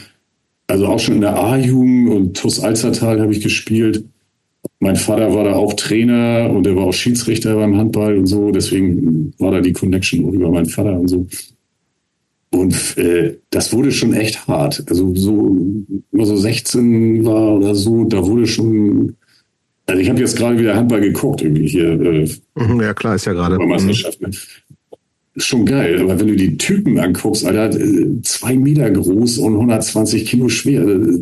also 0.67 0.87
auch 0.87 0.99
schon 0.99 1.15
in 1.15 1.21
der 1.21 1.37
A-Jugend 1.37 2.09
und 2.09 2.37
TuS 2.37 2.59
Alzertal 2.59 3.21
habe 3.21 3.31
ich 3.31 3.41
gespielt 3.41 4.05
mein 4.79 4.95
Vater 4.95 5.33
war 5.33 5.43
da 5.43 5.53
auch 5.53 5.73
Trainer 5.73 6.49
und 6.51 6.65
er 6.67 6.75
war 6.75 6.85
auch 6.85 6.93
Schiedsrichter 6.93 7.55
beim 7.55 7.77
Handball 7.77 8.17
und 8.17 8.27
so. 8.27 8.51
Deswegen 8.51 9.33
war 9.37 9.51
da 9.51 9.61
die 9.61 9.73
Connection 9.73 10.25
auch 10.25 10.33
über 10.33 10.49
meinen 10.49 10.65
Vater 10.67 10.99
und 10.99 11.07
so. 11.07 11.27
Und 12.53 12.97
äh, 12.97 13.37
das 13.49 13.71
wurde 13.73 13.91
schon 13.91 14.13
echt 14.13 14.47
hart. 14.47 14.83
Also 14.89 15.15
so, 15.15 15.55
immer 16.11 16.25
so 16.25 16.35
16 16.35 17.23
war 17.25 17.55
oder 17.55 17.75
so, 17.75 18.03
da 18.05 18.25
wurde 18.25 18.47
schon. 18.47 19.15
Also 19.91 20.01
ich 20.01 20.09
habe 20.09 20.19
jetzt 20.21 20.37
gerade 20.37 20.57
wieder 20.57 20.75
Handball 20.75 21.01
geguckt, 21.01 21.41
irgendwie 21.41 21.67
hier. 21.67 21.89
Äh, 21.99 22.29
mhm, 22.55 22.79
ja, 22.79 22.93
klar, 22.93 23.15
ist 23.15 23.25
ja 23.25 23.33
gerade. 23.33 23.57
Meisterschaft. 23.57 24.21
Ne? 24.21 24.31
Schon 25.35 25.65
geil, 25.65 25.99
aber 25.99 26.17
wenn 26.17 26.27
du 26.27 26.35
die 26.35 26.57
Typen 26.57 26.97
anguckst, 26.97 27.45
Alter, 27.45 27.77
äh, 27.77 28.21
zwei 28.23 28.55
Meter 28.55 28.89
groß 28.89 29.39
und 29.39 29.53
120 29.55 30.25
Kilo 30.25 30.47
schwer. 30.47 30.81
Äh, 30.81 31.17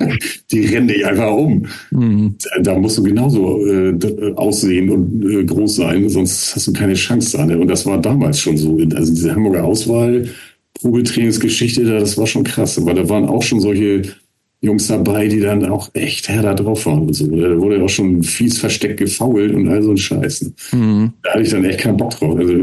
die 0.52 0.64
rennen 0.66 0.86
dich 0.86 1.04
einfach 1.04 1.32
um. 1.32 1.66
Mhm. 1.90 2.36
Da 2.62 2.78
musst 2.78 2.98
du 2.98 3.02
genauso 3.02 3.66
äh, 3.66 3.98
aussehen 4.36 4.90
und 4.90 5.28
äh, 5.28 5.44
groß 5.44 5.74
sein, 5.74 6.08
sonst 6.08 6.54
hast 6.54 6.68
du 6.68 6.72
keine 6.72 6.94
Chance 6.94 7.36
da. 7.36 7.46
Ne? 7.46 7.58
Und 7.58 7.66
das 7.66 7.84
war 7.84 8.00
damals 8.00 8.38
schon 8.38 8.56
so. 8.56 8.78
Also 8.94 9.12
diese 9.12 9.34
Hamburger 9.34 9.64
Auswahl, 9.64 10.28
Probetrainingsgeschichte, 10.74 11.82
das 11.84 12.16
war 12.16 12.28
schon 12.28 12.44
krass. 12.44 12.78
Aber 12.78 12.94
da 12.94 13.08
waren 13.08 13.24
auch 13.24 13.42
schon 13.42 13.58
solche 13.58 14.02
Jungs 14.60 14.88
dabei, 14.88 15.28
die 15.28 15.40
dann 15.40 15.64
auch 15.66 15.88
echt 15.94 16.28
härter 16.28 16.54
drauf 16.54 16.84
waren 16.86 17.02
und 17.02 17.14
so. 17.14 17.26
Da 17.26 17.56
wurde 17.58 17.82
auch 17.82 17.88
schon 17.88 18.22
fies 18.22 18.58
versteckt 18.58 18.98
gefault 18.98 19.54
und 19.54 19.68
all 19.68 19.82
so 19.82 19.92
ein 19.92 19.96
Scheiß. 19.96 20.42
Ne? 20.42 20.52
Mhm. 20.72 21.12
Da 21.22 21.30
hatte 21.30 21.42
ich 21.42 21.50
dann 21.50 21.64
echt 21.64 21.80
keinen 21.80 21.96
Bock 21.96 22.10
drauf. 22.10 22.36
Also 22.36 22.54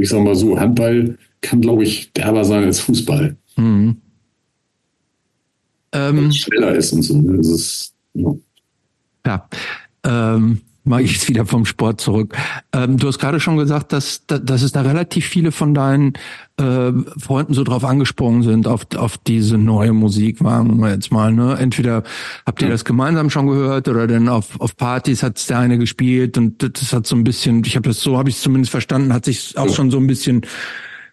ich 0.00 0.08
sag 0.08 0.22
mal 0.22 0.34
so, 0.34 0.58
Handball 0.58 1.16
kann, 1.40 1.60
glaube 1.60 1.84
ich, 1.84 2.12
derber 2.12 2.44
sein 2.44 2.64
als 2.64 2.80
Fußball. 2.80 3.36
Mhm. 3.56 3.96
Ähm, 5.92 6.32
schneller 6.32 6.74
ist 6.74 6.92
und 6.92 7.02
so. 7.02 7.20
Das 7.20 7.46
ist, 7.46 7.94
ja. 8.14 8.34
ja. 9.26 9.48
Ähm, 10.04 10.60
mache 10.88 11.02
ich 11.02 11.12
jetzt 11.12 11.28
wieder 11.28 11.46
vom 11.46 11.64
Sport 11.64 12.00
zurück. 12.00 12.36
Ähm, 12.72 12.96
du 12.96 13.06
hast 13.06 13.18
gerade 13.18 13.40
schon 13.40 13.56
gesagt, 13.56 13.92
dass, 13.92 14.26
dass 14.26 14.62
es 14.62 14.72
da 14.72 14.82
relativ 14.82 15.26
viele 15.26 15.52
von 15.52 15.74
deinen 15.74 16.14
äh, 16.58 16.92
Freunden 17.18 17.54
so 17.54 17.64
drauf 17.64 17.84
angesprungen 17.84 18.42
sind, 18.42 18.66
auf, 18.66 18.86
auf 18.96 19.18
diese 19.18 19.58
neue 19.58 19.92
Musik, 19.92 20.42
waren 20.42 20.78
wir 20.78 20.90
jetzt 20.90 21.12
mal. 21.12 21.32
Ne? 21.32 21.56
Entweder 21.58 22.02
habt 22.46 22.60
ihr 22.62 22.68
das 22.68 22.84
gemeinsam 22.84 23.30
schon 23.30 23.46
gehört 23.46 23.88
oder 23.88 24.06
dann 24.06 24.28
auf, 24.28 24.60
auf 24.60 24.76
Partys 24.76 25.22
hat 25.22 25.38
es 25.38 25.46
der 25.46 25.58
eine 25.58 25.78
gespielt 25.78 26.36
und 26.38 26.62
das 26.62 26.92
hat 26.92 27.06
so 27.06 27.14
ein 27.14 27.24
bisschen, 27.24 27.62
ich 27.64 27.76
habe 27.76 27.88
das 27.88 28.00
so, 28.00 28.18
habe 28.18 28.28
ich 28.28 28.36
es 28.36 28.42
zumindest 28.42 28.70
verstanden, 28.70 29.12
hat 29.12 29.24
sich 29.24 29.56
auch 29.56 29.72
schon 29.74 29.90
so 29.90 29.98
ein 29.98 30.06
bisschen 30.06 30.42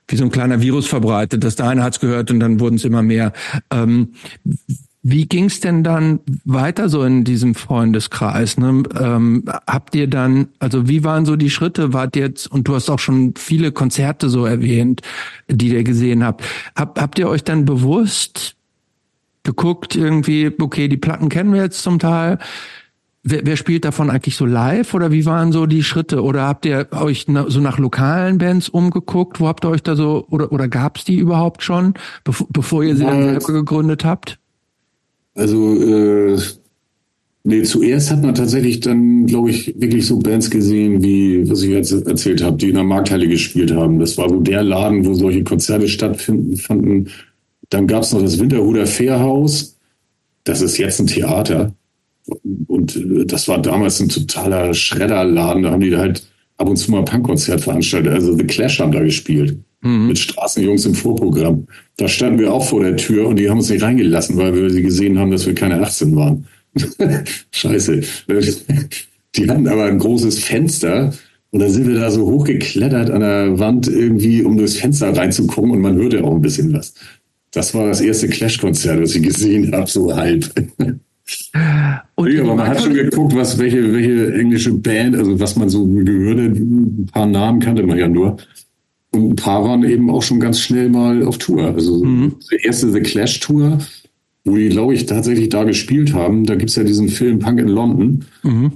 wie 0.07 0.17
so 0.17 0.23
ein 0.23 0.32
kleiner 0.32 0.61
Virus 0.61 0.88
verbreitet. 0.88 1.43
dass 1.43 1.55
der 1.55 1.67
eine 1.67 1.84
hat's 1.84 1.99
gehört 1.99 2.32
und 2.32 2.39
dann 2.39 2.59
wurden 2.59 2.76
es 2.76 2.86
immer 2.86 3.01
mehr. 3.01 3.34
Ähm, 3.71 4.13
wie 5.07 5.27
ging's 5.27 5.59
denn 5.59 5.83
dann 5.83 6.19
weiter 6.45 6.89
so 6.89 7.03
in 7.03 7.23
diesem 7.23 7.53
Freundeskreis? 7.53 8.57
Ne? 8.57 8.81
Ähm, 8.99 9.43
habt 9.67 9.93
ihr 9.93 10.07
dann, 10.07 10.47
also 10.57 10.89
wie 10.89 11.03
waren 11.03 11.27
so 11.27 11.35
die 11.35 11.51
Schritte? 11.51 11.93
Wart 11.93 12.15
jetzt, 12.15 12.51
und 12.51 12.67
du 12.67 12.73
hast 12.73 12.89
auch 12.89 12.97
schon 12.97 13.35
viele 13.37 13.71
Konzerte 13.71 14.29
so 14.29 14.47
erwähnt, 14.47 15.03
die 15.47 15.75
ihr 15.75 15.83
gesehen 15.83 16.23
habt. 16.23 16.43
Hab, 16.75 16.99
habt 16.99 17.19
ihr 17.19 17.29
euch 17.29 17.43
dann 17.43 17.65
bewusst 17.65 18.55
geguckt, 19.43 19.95
irgendwie, 19.95 20.51
okay, 20.59 20.87
die 20.87 20.97
Platten 20.97 21.29
kennen 21.29 21.53
wir 21.53 21.61
jetzt 21.61 21.83
zum 21.83 21.99
Teil. 21.99 22.39
Wer, 23.21 23.45
wer 23.45 23.57
spielt 23.57 23.85
davon 23.85 24.09
eigentlich 24.09 24.35
so 24.35 24.47
live 24.47 24.95
oder 24.95 25.11
wie 25.11 25.27
waren 25.27 25.51
so 25.51 25.67
die 25.67 25.83
Schritte? 25.83 26.23
Oder 26.23 26.47
habt 26.47 26.65
ihr 26.65 26.87
euch 26.93 27.27
so 27.47 27.59
nach 27.59 27.77
lokalen 27.77 28.39
Bands 28.39 28.69
umgeguckt? 28.69 29.39
Wo 29.39 29.47
habt 29.47 29.65
ihr 29.65 29.69
euch 29.69 29.83
da 29.83 29.95
so, 29.95 30.25
oder, 30.31 30.51
oder 30.51 30.67
gab's 30.67 31.05
die 31.05 31.19
überhaupt 31.19 31.61
schon, 31.61 31.93
bevor, 32.23 32.47
bevor 32.49 32.83
ihr 32.83 32.95
sie 32.95 33.05
dann 33.05 33.21
selber 33.21 33.53
gegründet 33.53 34.03
habt? 34.03 34.39
Also, 35.36 35.75
äh, 35.75 36.39
nee, 37.43 37.63
zuerst 37.63 38.09
hat 38.09 38.23
man 38.23 38.36
tatsächlich 38.36 38.79
dann, 38.79 39.25
glaube 39.25 39.51
ich, 39.51 39.79
wirklich 39.79 40.07
so 40.07 40.17
Bands 40.17 40.49
gesehen, 40.49 41.03
wie, 41.03 41.49
was 41.49 41.61
ich 41.61 41.69
jetzt 41.69 41.91
erzählt 41.91 42.41
habe, 42.41 42.57
die 42.57 42.69
in 42.69 42.75
der 42.75 42.83
Markthalle 42.83 43.27
gespielt 43.27 43.73
haben. 43.73 43.99
Das 43.99 44.17
war 44.17 44.29
so 44.29 44.39
der 44.39 44.63
Laden, 44.63 45.05
wo 45.05 45.13
solche 45.13 45.43
Konzerte 45.43 45.88
stattfanden. 45.88 47.09
Dann 47.69 47.88
gab's 47.88 48.13
noch 48.13 48.21
das 48.21 48.39
Winterhuder 48.39 48.88
Fährhaus. 48.88 49.77
Das 50.45 50.61
ist 50.61 50.77
jetzt 50.77 50.99
ein 50.99 51.07
Theater. 51.07 51.73
Und 52.67 52.95
äh, 52.95 53.25
das 53.25 53.47
war 53.47 53.61
damals 53.61 53.99
ein 53.99 54.09
totaler 54.09 54.73
Schredderladen. 54.73 55.63
Da 55.63 55.71
haben 55.71 55.81
die 55.81 55.95
halt 55.95 56.25
ab 56.57 56.69
und 56.69 56.77
zu 56.77 56.91
mal 56.91 57.03
Punkkonzert 57.03 57.61
veranstaltet. 57.61 58.13
Also 58.13 58.38
The 58.38 58.45
Clash 58.45 58.79
haben 58.79 58.91
da 58.91 59.01
gespielt. 59.03 59.57
Mhm. 59.86 60.07
Mit 60.07 60.17
Straßenjungs 60.17 60.86
im 60.88 60.95
Vorprogramm. 60.95 61.67
Da 61.97 62.07
standen 62.07 62.39
wir 62.39 62.51
auch 62.51 62.67
vor 62.67 62.81
der 62.81 62.97
Tür 62.97 63.27
und 63.27 63.38
die 63.38 63.49
haben 63.49 63.59
uns 63.59 63.69
nicht 63.69 63.83
reingelassen, 63.83 64.36
weil 64.36 64.55
wir 64.55 64.69
sie 64.71 64.81
gesehen 64.81 65.19
haben, 65.19 65.29
dass 65.29 65.45
wir 65.45 65.53
keine 65.53 65.79
18 65.81 66.15
waren. 66.15 66.47
Scheiße. 67.51 68.01
Die 69.36 69.49
hatten 69.49 69.67
aber 69.67 69.86
ein 69.86 69.99
großes 69.99 70.39
Fenster 70.39 71.13
und 71.51 71.59
dann 71.59 71.69
sind 71.69 71.88
wir 71.88 71.99
da 71.99 72.09
so 72.09 72.25
hochgeklettert 72.25 73.11
an 73.11 73.21
der 73.21 73.59
Wand 73.59 73.88
irgendwie, 73.88 74.43
um 74.43 74.57
durchs 74.57 74.77
Fenster 74.77 75.15
reinzugucken 75.15 75.71
und 75.71 75.81
man 75.81 75.95
hörte 75.95 76.23
auch 76.23 76.33
ein 76.33 76.41
bisschen 76.41 76.73
was. 76.73 76.95
Das 77.51 77.73
war 77.75 77.88
das 77.88 78.01
erste 78.01 78.27
Clash-Konzert, 78.27 79.01
das 79.01 79.15
ich 79.15 79.21
gesehen 79.21 79.71
habe, 79.71 79.89
so 79.89 80.13
halb. 80.13 80.51
Und 82.15 82.33
ja, 82.33 82.41
aber 82.41 82.55
man 82.55 82.67
hat 82.67 82.81
schon 82.81 82.93
geguckt, 82.93 83.36
was 83.36 83.57
welche, 83.57 83.93
welche 83.93 84.33
englische 84.33 84.73
Band, 84.73 85.15
also 85.15 85.39
was 85.39 85.55
man 85.55 85.69
so 85.69 85.86
gehört 85.86 86.39
hat, 86.39 86.57
ein 86.57 87.09
paar 87.11 87.27
Namen 87.27 87.59
kannte 87.59 87.83
man 87.83 87.97
ja 87.97 88.07
nur. 88.07 88.38
Und 89.16 89.30
ein 89.30 89.36
paar 89.36 89.63
waren 89.63 89.84
eben 89.84 90.09
auch 90.09 90.22
schon 90.22 90.39
ganz 90.41 90.59
schnell 90.59 90.89
mal 90.89 91.24
auf 91.24 91.38
Tour. 91.38 91.74
Also 91.74 92.03
mhm. 92.03 92.36
die 92.51 92.66
erste 92.66 92.91
The 92.91 92.99
Clash 92.99 93.39
Tour, 93.39 93.78
wo 94.43 94.55
die, 94.55 94.70
glaube 94.70 94.93
ich, 94.93 95.05
tatsächlich 95.05 95.49
da 95.49 95.63
gespielt 95.63 96.13
haben, 96.13 96.45
da 96.45 96.55
gibt 96.55 96.70
es 96.70 96.76
ja 96.76 96.84
diesen 96.84 97.07
Film 97.07 97.39
Punk 97.39 97.59
in 97.59 97.70
London. 97.70 98.26
Mhm. 98.43 98.74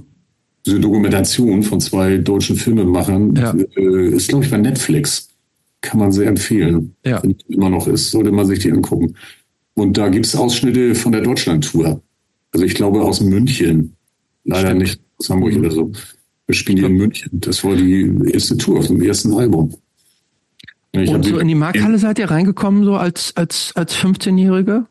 Diese 0.64 0.80
Dokumentation 0.80 1.62
von 1.62 1.80
zwei 1.80 2.16
deutschen 2.16 2.56
Filmemachern. 2.56 3.34
Ja. 3.36 3.54
Äh, 3.76 4.08
ist, 4.08 4.28
glaube 4.28 4.44
ich, 4.44 4.50
bei 4.50 4.56
Netflix. 4.56 5.28
Kann 5.82 6.00
man 6.00 6.12
sehr 6.12 6.26
empfehlen. 6.26 6.94
Ja. 7.04 7.22
Wenn 7.22 7.36
immer 7.48 7.70
noch 7.70 7.86
ist, 7.86 8.10
sollte 8.10 8.32
man 8.32 8.46
sich 8.46 8.60
die 8.60 8.72
angucken. 8.72 9.14
Und 9.74 9.96
da 9.98 10.08
gibt 10.08 10.26
es 10.26 10.36
Ausschnitte 10.36 10.94
von 10.94 11.12
der 11.12 11.22
Deutschland-Tour. 11.22 12.02
Also 12.52 12.66
ich 12.66 12.74
glaube 12.74 13.02
aus 13.02 13.20
München. 13.20 13.94
Leider 14.44 14.68
Stimmt. 14.68 14.82
nicht 14.82 15.00
aus 15.18 15.30
Hamburg 15.30 15.56
oder 15.56 15.70
so. 15.70 15.92
Wir 16.46 16.54
spielen 16.54 16.78
hier 16.78 16.88
in 16.88 16.96
München. 16.96 17.40
Das 17.40 17.62
war 17.62 17.76
die 17.76 18.10
erste 18.32 18.56
Tour 18.56 18.78
auf 18.78 18.86
dem 18.88 19.00
ersten 19.02 19.32
Album. 19.34 19.74
Ich 20.92 21.10
Und 21.10 21.24
so 21.24 21.38
in 21.38 21.48
die 21.48 21.54
Markthalle 21.54 21.98
seid 21.98 22.18
ihr 22.18 22.30
reingekommen, 22.30 22.84
so 22.84 22.96
als, 22.96 23.36
als, 23.36 23.72
als 23.76 23.96
15-Jähriger? 23.96 24.86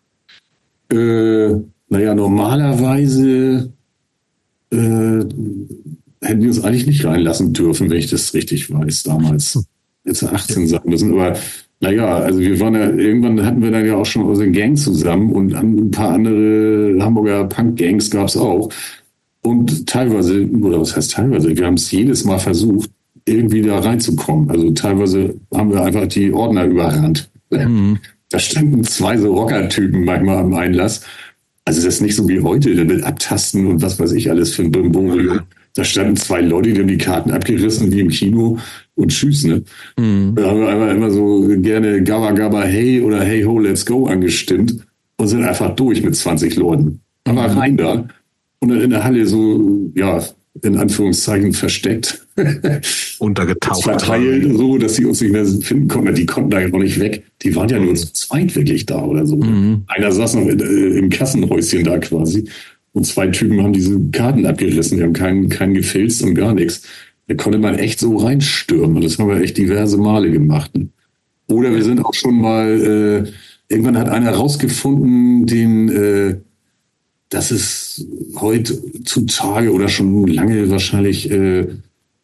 Äh, 0.91 1.61
naja, 1.89 2.15
normalerweise 2.15 3.73
äh, 4.71 4.77
hätten 4.77 6.41
wir 6.41 6.47
uns 6.47 6.63
eigentlich 6.63 6.87
nicht 6.87 7.05
reinlassen 7.05 7.53
dürfen, 7.53 7.89
wenn 7.89 7.97
ich 7.97 8.09
das 8.09 8.33
richtig 8.33 8.71
weiß, 8.71 9.03
damals. 9.03 9.63
Jetzt 10.05 10.23
18 10.23 10.67
sagen 10.67 10.89
müssen. 10.89 11.11
Aber 11.13 11.37
naja, 11.81 12.17
also 12.17 12.39
wir 12.39 12.59
waren 12.59 12.75
ja, 12.75 12.89
irgendwann 12.89 13.45
hatten 13.45 13.61
wir 13.61 13.71
dann 13.71 13.85
ja 13.85 13.95
auch 13.95 14.05
schon 14.05 14.23
unsere 14.23 14.49
Gang 14.51 14.77
zusammen 14.77 15.31
und 15.31 15.53
ein 15.53 15.91
paar 15.91 16.11
andere 16.11 16.97
Hamburger 17.01 17.45
Punk-Gangs 17.45 18.09
gab 18.09 18.27
es 18.27 18.37
auch. 18.37 18.69
Und 19.41 19.87
teilweise, 19.87 20.45
oder 20.49 20.81
was 20.81 20.95
heißt 20.95 21.11
teilweise, 21.11 21.55
wir 21.55 21.65
haben 21.65 21.75
es 21.75 21.91
jedes 21.91 22.25
Mal 22.25 22.39
versucht, 22.39 22.89
irgendwie 23.29 23.61
da 23.61 23.79
reinzukommen. 23.79 24.49
Also 24.49 24.71
teilweise 24.71 25.35
haben 25.53 25.71
wir 25.71 25.83
einfach 25.83 26.07
die 26.07 26.33
Ordner 26.33 26.65
überrannt. 26.65 27.29
Mhm. 27.49 27.99
Da 28.29 28.39
standen 28.39 28.83
zwei 28.83 29.17
so 29.17 29.33
Rockertypen 29.33 30.03
manchmal 30.03 30.37
am 30.37 30.53
Einlass. 30.53 31.01
Also 31.65 31.83
das 31.83 31.95
ist 31.95 32.01
nicht 32.01 32.15
so 32.15 32.27
wie 32.27 32.39
heute, 32.39 32.69
mit 32.83 33.03
Abtasten 33.03 33.67
und 33.67 33.81
was 33.81 33.99
weiß 33.99 34.11
ich 34.13 34.29
alles 34.29 34.53
für 34.53 34.63
ein 34.63 34.71
Brimborium. 34.71 35.41
Da 35.75 35.83
standen 35.83 36.15
zwei 36.15 36.41
Leute, 36.41 36.73
die 36.73 36.79
haben 36.79 36.87
die 36.87 36.97
Karten 36.97 37.31
abgerissen 37.31 37.91
wie 37.91 37.99
im 37.99 38.09
Kino 38.09 38.57
und 38.95 39.09
tschüss, 39.09 39.43
ne? 39.43 39.63
Mhm. 39.97 40.33
Da 40.35 40.47
haben 40.47 40.59
wir 40.61 40.69
einmal 40.69 40.95
immer 40.95 41.11
so 41.11 41.47
gerne 41.47 42.03
Gabba 42.03 42.31
Gabba 42.31 42.63
Hey 42.63 43.01
oder 43.01 43.21
Hey 43.21 43.43
Ho 43.43 43.59
Let's 43.59 43.85
Go 43.85 44.07
angestimmt 44.07 44.77
und 45.17 45.27
sind 45.27 45.43
einfach 45.43 45.75
durch 45.75 46.03
mit 46.03 46.15
20 46.15 46.55
Leuten. 46.55 47.01
Aber 47.25 47.47
mhm. 47.47 47.57
rein 47.57 47.77
da 47.77 48.07
und 48.59 48.69
dann 48.69 48.81
in 48.81 48.89
der 48.89 49.03
Halle 49.03 49.25
so, 49.25 49.91
ja, 49.95 50.21
in 50.61 50.77
Anführungszeichen 50.77 51.53
versteckt. 51.53 52.25
Untergetaucht. 53.19 53.83
Verteilt, 53.83 54.57
so, 54.57 54.77
dass 54.77 54.95
sie 54.95 55.05
uns 55.05 55.21
nicht 55.21 55.31
mehr 55.31 55.45
finden 55.45 55.87
konnten. 55.87 56.15
Die 56.15 56.25
konnten 56.25 56.49
da 56.49 56.61
ja 56.61 56.67
auch 56.73 56.79
nicht 56.79 56.99
weg. 56.99 57.23
Die 57.41 57.55
waren 57.55 57.69
ja 57.69 57.79
nur 57.79 57.95
zu 57.95 58.11
zweit 58.13 58.55
wirklich 58.55 58.85
da 58.85 59.03
oder 59.03 59.25
so. 59.25 59.37
Mhm. 59.37 59.83
Einer 59.87 60.11
saß 60.11 60.35
noch 60.35 60.47
äh, 60.47 60.97
im 60.97 61.09
Kassenhäuschen 61.09 61.83
da 61.83 61.97
quasi. 61.99 62.49
Und 62.93 63.05
zwei 63.05 63.27
Typen 63.27 63.61
haben 63.61 63.73
diese 63.73 63.99
Karten 64.11 64.45
abgerissen. 64.45 64.97
Die 64.97 65.03
haben 65.03 65.13
keinen, 65.13 65.49
keinen 65.49 65.75
gefilzt 65.75 66.23
und 66.23 66.35
gar 66.35 66.53
nichts. 66.53 66.83
Da 67.27 67.35
konnte 67.35 67.59
man 67.59 67.77
echt 67.77 67.99
so 67.99 68.17
reinstürmen. 68.17 68.97
Und 68.97 69.03
das 69.03 69.19
haben 69.19 69.29
wir 69.29 69.41
echt 69.41 69.57
diverse 69.57 69.97
Male 69.97 70.31
gemacht. 70.31 70.71
Oder 71.47 71.73
wir 71.73 71.83
sind 71.83 72.03
auch 72.03 72.13
schon 72.13 72.41
mal, 72.41 73.25
äh, 73.27 73.31
irgendwann 73.73 73.97
hat 73.97 74.09
einer 74.09 74.31
rausgefunden, 74.31 75.45
den, 75.45 75.89
äh, 75.89 76.35
das 77.29 77.51
ist 77.51 78.07
heutzutage 78.39 79.71
oder 79.71 79.87
schon 79.87 80.27
lange 80.27 80.69
wahrscheinlich 80.69 81.29
äh, 81.29 81.67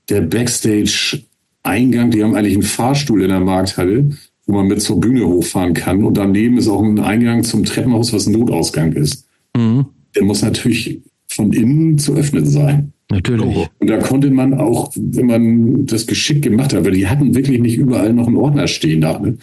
der 0.09 0.21
Backstage-Eingang. 0.21 2.11
Die 2.11 2.23
haben 2.23 2.35
eigentlich 2.35 2.55
einen 2.55 2.63
Fahrstuhl 2.63 3.21
in 3.21 3.29
der 3.29 3.39
Markthalle, 3.39 4.09
wo 4.47 4.53
man 4.53 4.67
mit 4.67 4.81
zur 4.81 4.99
Bühne 4.99 5.25
hochfahren 5.27 5.73
kann. 5.73 6.03
Und 6.03 6.17
daneben 6.17 6.57
ist 6.57 6.67
auch 6.67 6.81
ein 6.81 6.99
Eingang 6.99 7.43
zum 7.43 7.63
Treppenhaus, 7.63 8.13
was 8.13 8.25
ein 8.25 8.33
Notausgang 8.33 8.93
ist. 8.93 9.27
Mhm. 9.55 9.85
Der 10.15 10.23
muss 10.23 10.41
natürlich 10.41 11.01
von 11.27 11.53
innen 11.53 11.99
zu 11.99 12.15
öffnen 12.15 12.45
sein. 12.45 12.91
Natürlich. 13.11 13.69
Und 13.77 13.87
da 13.87 13.97
konnte 13.99 14.31
man 14.31 14.55
auch, 14.55 14.91
wenn 14.95 15.27
man 15.27 15.85
das 15.85 16.07
geschickt 16.07 16.41
gemacht 16.41 16.73
hat, 16.73 16.83
weil 16.83 16.93
die 16.93 17.07
hatten 17.07 17.35
wirklich 17.35 17.59
nicht 17.59 17.77
überall 17.77 18.13
noch 18.13 18.27
einen 18.27 18.37
Ordner 18.37 18.67
stehen 18.67 19.01
da. 19.01 19.19
Ne? 19.19 19.37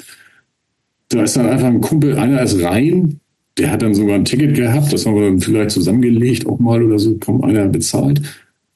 Da 1.09 1.23
ist 1.23 1.37
dann 1.37 1.49
einfach 1.49 1.69
ein 1.69 1.81
Kumpel, 1.81 2.19
einer 2.19 2.43
ist 2.43 2.61
rein, 2.61 3.21
der 3.59 3.71
hat 3.71 3.83
dann 3.83 3.95
sogar 3.95 4.15
ein 4.15 4.25
Ticket 4.25 4.55
gehabt, 4.55 4.93
das 4.93 5.05
haben 5.05 5.15
wir 5.15 5.27
dann 5.29 5.41
vielleicht 5.41 5.73
zusammengelegt 5.73 6.47
auch 6.47 6.59
mal 6.59 6.83
oder 6.83 6.99
so, 6.99 7.17
kaum 7.19 7.43
einer 7.43 7.67
bezahlt. 7.69 8.23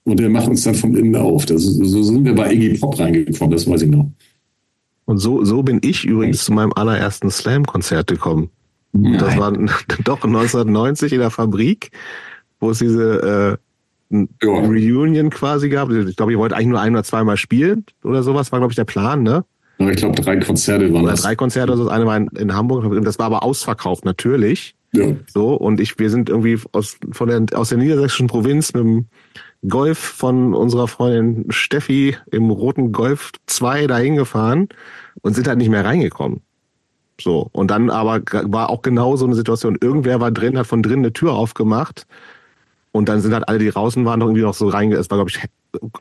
Und 0.05 0.20
der 0.20 0.29
macht 0.29 0.49
uns 0.49 0.62
dann 0.62 0.74
von 0.74 0.95
innen 0.95 1.16
auf. 1.16 1.47
Das, 1.47 1.62
so 1.62 2.03
sind 2.03 2.24
wir 2.24 2.35
bei 2.35 2.53
Iggy 2.53 2.79
Pop 2.79 2.99
reingekommen, 2.99 3.51
das 3.51 3.68
weiß 3.68 3.83
ich 3.83 3.91
noch. 3.91 4.09
Und 5.07 5.18
so, 5.18 5.45
so 5.45 5.62
bin 5.62 5.81
ich 5.83 6.05
übrigens 6.05 6.45
zu 6.45 6.53
meinem 6.53 6.72
allerersten 6.74 7.31
Slam-Konzert 7.31 8.07
gekommen. 8.07 8.51
Nein. 8.93 9.18
Das 9.18 9.37
war 9.37 9.53
doch 10.05 10.22
1990 10.22 11.12
in 11.12 11.20
der 11.20 11.31
Fabrik, 11.31 11.91
wo 12.61 12.70
es 12.70 12.79
diese 12.79 13.59
äh, 14.11 14.27
ja. 14.43 14.49
Reunion 14.49 15.31
quasi 15.31 15.68
gab. 15.68 15.91
Ich 15.91 16.16
glaube, 16.16 16.33
ich 16.33 16.39
wollte 16.39 16.57
eigentlich 16.57 16.68
nur 16.68 16.81
ein 16.81 16.93
oder 16.93 17.05
zweimal 17.05 17.37
spielen 17.37 17.85
oder 18.05 18.22
sowas, 18.22 18.53
war, 18.53 18.61
glaube 18.61 18.72
ich, 18.72 18.77
der 18.77 18.85
Plan, 18.85 19.22
ne? 19.22 19.45
Ja, 19.79 19.91
ich 19.91 19.97
glaube, 19.97 20.20
drei 20.20 20.37
Konzerte 20.37 20.93
waren 20.93 21.03
Oder 21.03 21.12
das. 21.12 21.22
Drei 21.22 21.37
Konzerte, 21.37 21.72
also 21.72 21.85
das 21.85 21.93
eine 21.93 22.07
war 22.07 22.16
in, 22.16 22.29
in, 22.29 22.55
Hamburg, 22.55 23.05
das 23.05 23.18
war 23.18 23.27
aber 23.27 23.43
ausverkauft 23.43 24.05
natürlich. 24.05 24.74
Ja. 24.93 25.09
So, 25.27 25.55
und 25.55 25.81
ich, 25.81 25.99
wir 25.99 26.11
sind 26.11 26.31
irgendwie 26.31 26.59
aus, 26.72 26.97
von 27.12 27.29
der, 27.29 27.59
aus 27.59 27.68
der 27.68 27.79
niedersächsischen 27.79 28.29
Provinz 28.29 28.72
mit 28.72 28.83
dem 28.83 29.07
Golf 29.68 29.99
von 29.99 30.55
unserer 30.55 30.89
Freundin 30.89 31.51
Steffi 31.51 32.16
im 32.31 32.51
roten 32.51 32.93
Golf 32.93 33.33
2 33.47 33.87
dahin 33.87 34.16
gefahren 34.16 34.68
und 35.22 35.35
sind 35.35 35.49
halt 35.49 35.59
nicht 35.59 35.70
mehr 35.70 35.85
reingekommen. 35.85 36.41
So, 37.20 37.49
und 37.53 37.70
dann 37.70 37.91
aber 37.91 38.22
war 38.45 38.70
auch 38.70 38.83
genau 38.83 39.16
so 39.16 39.27
eine 39.27 39.35
Situation. 39.35 39.79
Irgendwer 39.81 40.20
war 40.20 40.31
drin, 40.31 40.59
hat 40.59 40.66
von 40.66 40.83
drinnen 40.83 41.05
eine 41.05 41.12
Tür 41.12 41.33
aufgemacht 41.33 42.07
und 42.97 43.09
dann 43.09 43.20
sind 43.20 43.32
halt 43.32 43.49
alle, 43.49 43.59
die 43.59 43.70
draußen 43.70 44.05
waren, 44.05 44.18
noch 44.20 44.26
irgendwie 44.26 44.42
noch 44.42 44.55
so 44.55 44.68
reinge... 44.68 44.97
Es 44.97 45.11
war, 45.11 45.18
glaube 45.18 45.30
ich, 45.30 45.38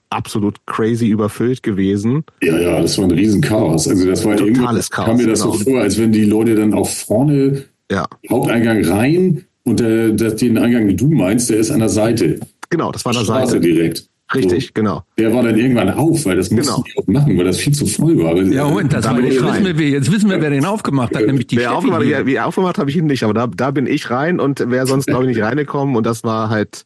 absolut 0.10 0.66
crazy 0.66 1.08
überfüllt 1.08 1.64
gewesen. 1.64 2.24
Ja, 2.42 2.58
ja, 2.58 2.82
das 2.82 2.98
war 2.98 3.06
ein 3.06 3.12
Riesenchaos. 3.12 3.88
Also 3.88 4.08
das 4.08 4.26
war 4.26 4.36
totales 4.36 4.90
Chaos. 4.90 5.06
Kam 5.08 5.18
mir 5.18 5.28
das 5.28 5.42
genau. 5.42 5.54
so 5.54 5.64
vor, 5.64 5.82
als 5.82 6.00
wenn 6.00 6.12
die 6.12 6.26
Leute 6.26 6.56
dann 6.56 6.74
auch 6.74 6.90
vorne 6.90 7.66
ja. 7.92 8.08
Haupteingang 8.30 8.84
rein 8.86 9.46
und 9.64 9.80
der, 9.80 10.12
den 10.12 10.58
Eingang, 10.58 10.88
den 10.88 10.98
du 10.98 11.10
meinst, 11.10 11.50
der 11.50 11.58
ist 11.58 11.72
an 11.72 11.80
der 11.80 11.90
Seite. 11.90 12.40
Genau, 12.70 12.92
das 12.92 13.06
war 13.06 13.12
an 13.12 13.18
der 13.20 13.26
Straße 13.26 13.52
Seite. 13.54 13.62
direkt. 13.62 14.08
Richtig, 14.34 14.68
so. 14.68 14.72
genau. 14.74 15.04
Der 15.20 15.34
war 15.34 15.44
dann 15.44 15.56
irgendwann 15.56 15.92
auf, 15.92 16.26
weil 16.26 16.36
das 16.36 16.50
mussten 16.50 16.74
genau. 16.74 16.84
die 16.84 16.98
auch 16.98 17.08
machen, 17.08 17.38
weil 17.38 17.46
das 17.46 17.58
viel 17.58 17.74
zu 17.74 17.86
voll 17.86 18.18
war. 18.18 18.36
Ja, 18.38 18.68
Moment, 18.68 18.92
das 18.92 19.06
da 19.06 19.12
war, 19.12 19.20
jetzt, 19.20 19.44
wissen 19.44 19.78
wir, 19.78 19.90
jetzt 19.90 20.12
wissen 20.12 20.30
wir, 20.30 20.42
wer 20.42 20.50
den 20.50 20.66
aufgemacht 20.66 21.16
hat, 21.16 21.28
nämlich 21.28 21.46
die 21.48 21.58
wer 21.58 21.76
aufgemacht, 21.76 22.02
wie, 22.02 22.26
wie 22.26 22.40
aufgemacht 22.40 22.80
habe 22.80 22.90
ich 22.90 22.98
ihn 22.98 23.06
nicht, 23.06 23.24
aber 23.24 23.36
da, 23.36 23.46
da 23.46 23.70
bin 23.70 23.86
ich 23.86 24.10
rein 24.10 24.40
und 24.40 24.60
wäre 24.72 24.88
sonst, 24.88 25.06
glaube 25.06 25.24
ich, 25.26 25.36
nicht 25.36 25.44
reingekommen 25.44 25.96
und 25.96 26.06
das 26.06 26.24
war 26.24 26.50
halt, 26.50 26.86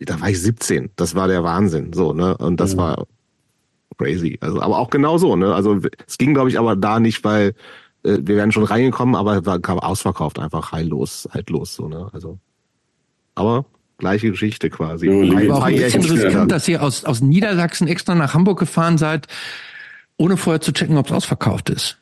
da 0.00 0.18
war 0.20 0.30
ich 0.30 0.40
17. 0.40 0.90
Das 0.96 1.14
war 1.14 1.28
der 1.28 1.44
Wahnsinn, 1.44 1.92
so, 1.92 2.14
ne? 2.14 2.36
Und 2.38 2.58
das 2.58 2.72
ja. 2.72 2.78
war 2.78 3.06
crazy. 3.98 4.38
Also, 4.40 4.62
aber 4.62 4.78
auch 4.78 4.90
genau 4.90 5.18
so, 5.18 5.36
ne? 5.36 5.54
Also, 5.54 5.80
es 6.06 6.16
ging, 6.16 6.32
glaube 6.32 6.48
ich, 6.48 6.58
aber 6.58 6.74
da 6.74 7.00
nicht, 7.00 7.22
weil 7.24 7.54
äh, 8.02 8.18
wir 8.22 8.36
wären 8.36 8.52
schon 8.52 8.64
reingekommen, 8.64 9.14
aber 9.14 9.44
war, 9.44 9.60
kam 9.60 9.78
ausverkauft, 9.78 10.38
einfach 10.38 10.72
heillos, 10.72 11.28
halt 11.32 11.50
los, 11.50 11.74
so, 11.74 11.88
ne? 11.88 12.08
Also, 12.12 12.38
aber 13.34 13.66
gleiche 13.98 14.30
Geschichte 14.30 14.70
quasi. 14.70 15.08
Ja, 15.08 15.38
aber 15.38 15.58
auch 15.58 15.62
ein 15.64 15.76
bisschen 15.76 16.04
riskant, 16.04 16.50
dass 16.50 16.66
ihr 16.68 16.82
aus, 16.82 17.04
aus 17.04 17.20
Niedersachsen 17.20 17.88
extra 17.88 18.14
nach 18.14 18.34
Hamburg 18.34 18.58
gefahren 18.58 18.96
seid, 18.96 19.26
ohne 20.16 20.36
vorher 20.36 20.60
zu 20.60 20.72
checken, 20.72 20.96
ob 20.96 21.06
es 21.06 21.12
ausverkauft 21.12 21.68
ist. 21.68 21.98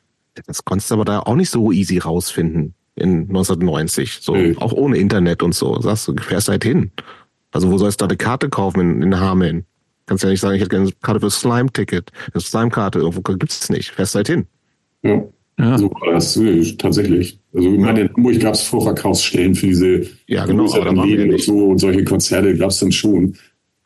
Das 0.46 0.64
konntest 0.64 0.90
du 0.90 0.94
aber 0.94 1.04
da 1.04 1.20
auch 1.20 1.34
nicht 1.34 1.50
so 1.50 1.72
easy 1.72 1.98
rausfinden 1.98 2.74
in 2.94 3.22
1990. 3.22 4.18
So, 4.20 4.34
nee. 4.34 4.54
auch 4.58 4.72
ohne 4.72 4.98
Internet 4.98 5.42
und 5.42 5.54
so. 5.54 5.80
Sagst 5.80 6.08
du, 6.08 6.16
fährst 6.16 6.48
halt 6.48 6.64
hin. 6.64 6.92
Also 7.52 7.70
wo 7.70 7.78
sollst 7.78 8.00
du 8.00 8.04
da 8.04 8.08
eine 8.08 8.18
Karte 8.18 8.50
kaufen 8.50 8.80
in, 8.80 9.02
in 9.02 9.18
Hameln? 9.18 9.64
Kannst 10.04 10.22
ja 10.22 10.30
nicht 10.30 10.40
sagen, 10.40 10.54
ich 10.54 10.60
hätte 10.60 10.70
gerne 10.70 10.86
eine 10.86 10.94
Karte 11.02 11.20
für 11.20 11.30
Slime-Ticket. 11.30 12.12
Eine 12.32 12.40
Slime-Karte, 12.40 12.98
irgendwo 12.98 13.22
gibt's 13.22 13.62
es 13.62 13.70
nicht. 13.70 13.90
Fährst 13.90 14.14
halt 14.14 14.28
hin. 14.28 14.46
Ja. 15.02 15.24
Ja. 15.58 15.78
So 15.78 15.90
war 15.90 16.12
das 16.12 16.36
äh, 16.36 16.62
tatsächlich. 16.76 17.38
Also 17.54 17.72
ich 17.72 17.78
meine, 17.78 18.02
in 18.02 18.14
Hamburg 18.14 18.40
gab 18.40 18.54
es 18.54 18.62
Vorverkaufsstellen 18.62 19.54
für 19.54 19.68
diese 19.68 20.02
ja, 20.26 20.44
genau, 20.44 20.66
Läden 21.04 21.32
und 21.32 21.40
so 21.40 21.66
und 21.66 21.78
solche 21.78 22.04
Konzerte 22.04 22.56
gab 22.56 22.70
es 22.70 22.78
dann 22.78 22.92
schon. 22.92 23.34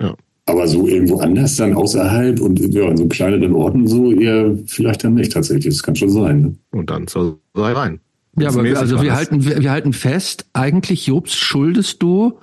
Ja. 0.00 0.16
Aber 0.46 0.66
so 0.66 0.88
irgendwo 0.88 1.20
anders 1.20 1.56
dann 1.56 1.74
außerhalb 1.74 2.40
und 2.40 2.58
ja, 2.74 2.88
in 2.88 2.96
so 2.96 3.06
kleineren 3.06 3.54
Orten 3.54 3.86
so 3.86 4.10
eher 4.12 4.56
vielleicht 4.66 5.04
dann 5.04 5.14
nicht 5.14 5.32
tatsächlich. 5.32 5.74
Das 5.74 5.82
kann 5.82 5.94
schon 5.94 6.10
sein. 6.10 6.40
Ne? 6.40 6.56
Und 6.72 6.90
dann 6.90 7.06
soll 7.06 7.36
sei 7.54 7.72
rein. 7.72 8.00
Ja, 8.36 8.48
aber 8.48 8.64
wir, 8.64 8.78
also 8.78 9.00
wir 9.00 9.14
halten, 9.14 9.44
wir, 9.44 9.60
wir 9.60 9.70
halten 9.70 9.92
fest, 9.92 10.46
eigentlich 10.52 11.06
Jobs 11.06 11.34
schuldest 11.34 12.02
du 12.02 12.38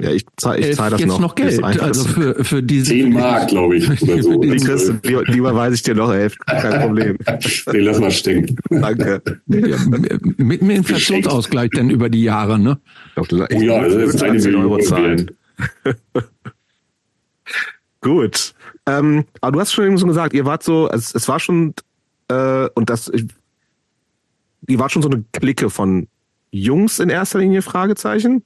ja, 0.00 0.10
ich 0.12 0.24
zahle 0.36 0.58
ich 0.58 0.76
zahl 0.76 0.90
das 0.90 1.00
jetzt 1.00 1.08
noch. 1.08 1.18
noch 1.18 1.34
Geld, 1.34 1.62
also 1.62 2.04
für, 2.04 2.44
für 2.44 2.62
diese. 2.62 2.92
10 2.92 3.12
Mark, 3.12 3.48
glaube 3.48 3.76
ich, 3.76 4.02
oder 4.02 4.22
so. 4.22 4.40
Die 4.40 4.56
kriegst 4.56 4.88
du, 4.88 5.22
lieber, 5.22 5.54
weiß 5.54 5.74
ich 5.74 5.82
dir 5.82 5.96
noch 5.96 6.12
elf, 6.12 6.38
kein 6.38 6.82
Problem. 6.82 7.18
Den 7.72 7.80
lass 7.80 7.98
mal 7.98 8.10
stecken. 8.10 8.56
Danke. 8.70 9.20
Ja, 9.46 9.76
mit 10.36 10.60
dem 10.60 10.70
Inflationsausgleich 10.70 11.70
denn 11.70 11.90
über 11.90 12.08
die 12.08 12.22
Jahre, 12.22 12.60
ne? 12.60 12.78
Oh 13.16 13.24
ja, 13.30 13.82
das 13.82 14.14
ist 14.14 14.22
eine 14.22 14.38
Million 14.38 14.62
Euro 14.62 14.78
zahlen. 14.78 15.32
Gut. 18.00 18.54
Ähm, 18.86 19.24
aber 19.40 19.52
du 19.52 19.60
hast 19.60 19.72
schon 19.72 19.84
eben 19.84 19.98
so 19.98 20.06
gesagt, 20.06 20.32
ihr 20.32 20.44
wart 20.44 20.62
so, 20.62 20.88
es, 20.90 21.12
es 21.12 21.26
war 21.26 21.40
schon, 21.40 21.74
äh, 22.28 22.68
und 22.74 22.88
das, 22.88 23.10
ihr 24.68 24.78
wart 24.78 24.92
schon 24.92 25.02
so 25.02 25.10
eine 25.10 25.24
Clique 25.32 25.70
von 25.70 26.06
Jungs 26.52 27.00
in 27.00 27.10
erster 27.10 27.40
Linie, 27.40 27.62
Fragezeichen? 27.62 28.44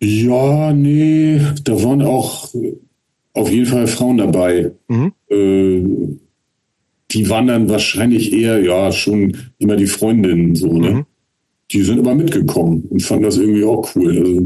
Ja, 0.00 0.72
nee, 0.72 1.40
da 1.64 1.82
waren 1.82 2.02
auch 2.02 2.52
auf 3.32 3.50
jeden 3.50 3.66
Fall 3.66 3.86
Frauen 3.86 4.18
dabei. 4.18 4.72
Mhm. 4.88 5.12
Äh, 5.28 5.82
die 7.10 7.28
waren 7.30 7.46
dann 7.46 7.68
wahrscheinlich 7.68 8.32
eher, 8.32 8.62
ja, 8.62 8.90
schon 8.92 9.36
immer 9.58 9.76
die 9.76 9.86
Freundinnen, 9.86 10.54
so, 10.54 10.72
ne? 10.72 10.90
Mhm. 10.90 11.06
Die 11.70 11.82
sind 11.82 11.98
aber 11.98 12.14
mitgekommen 12.14 12.84
und 12.90 13.02
fanden 13.02 13.24
das 13.24 13.38
irgendwie 13.38 13.64
auch 13.64 13.94
cool. 13.96 14.18
Also, 14.18 14.42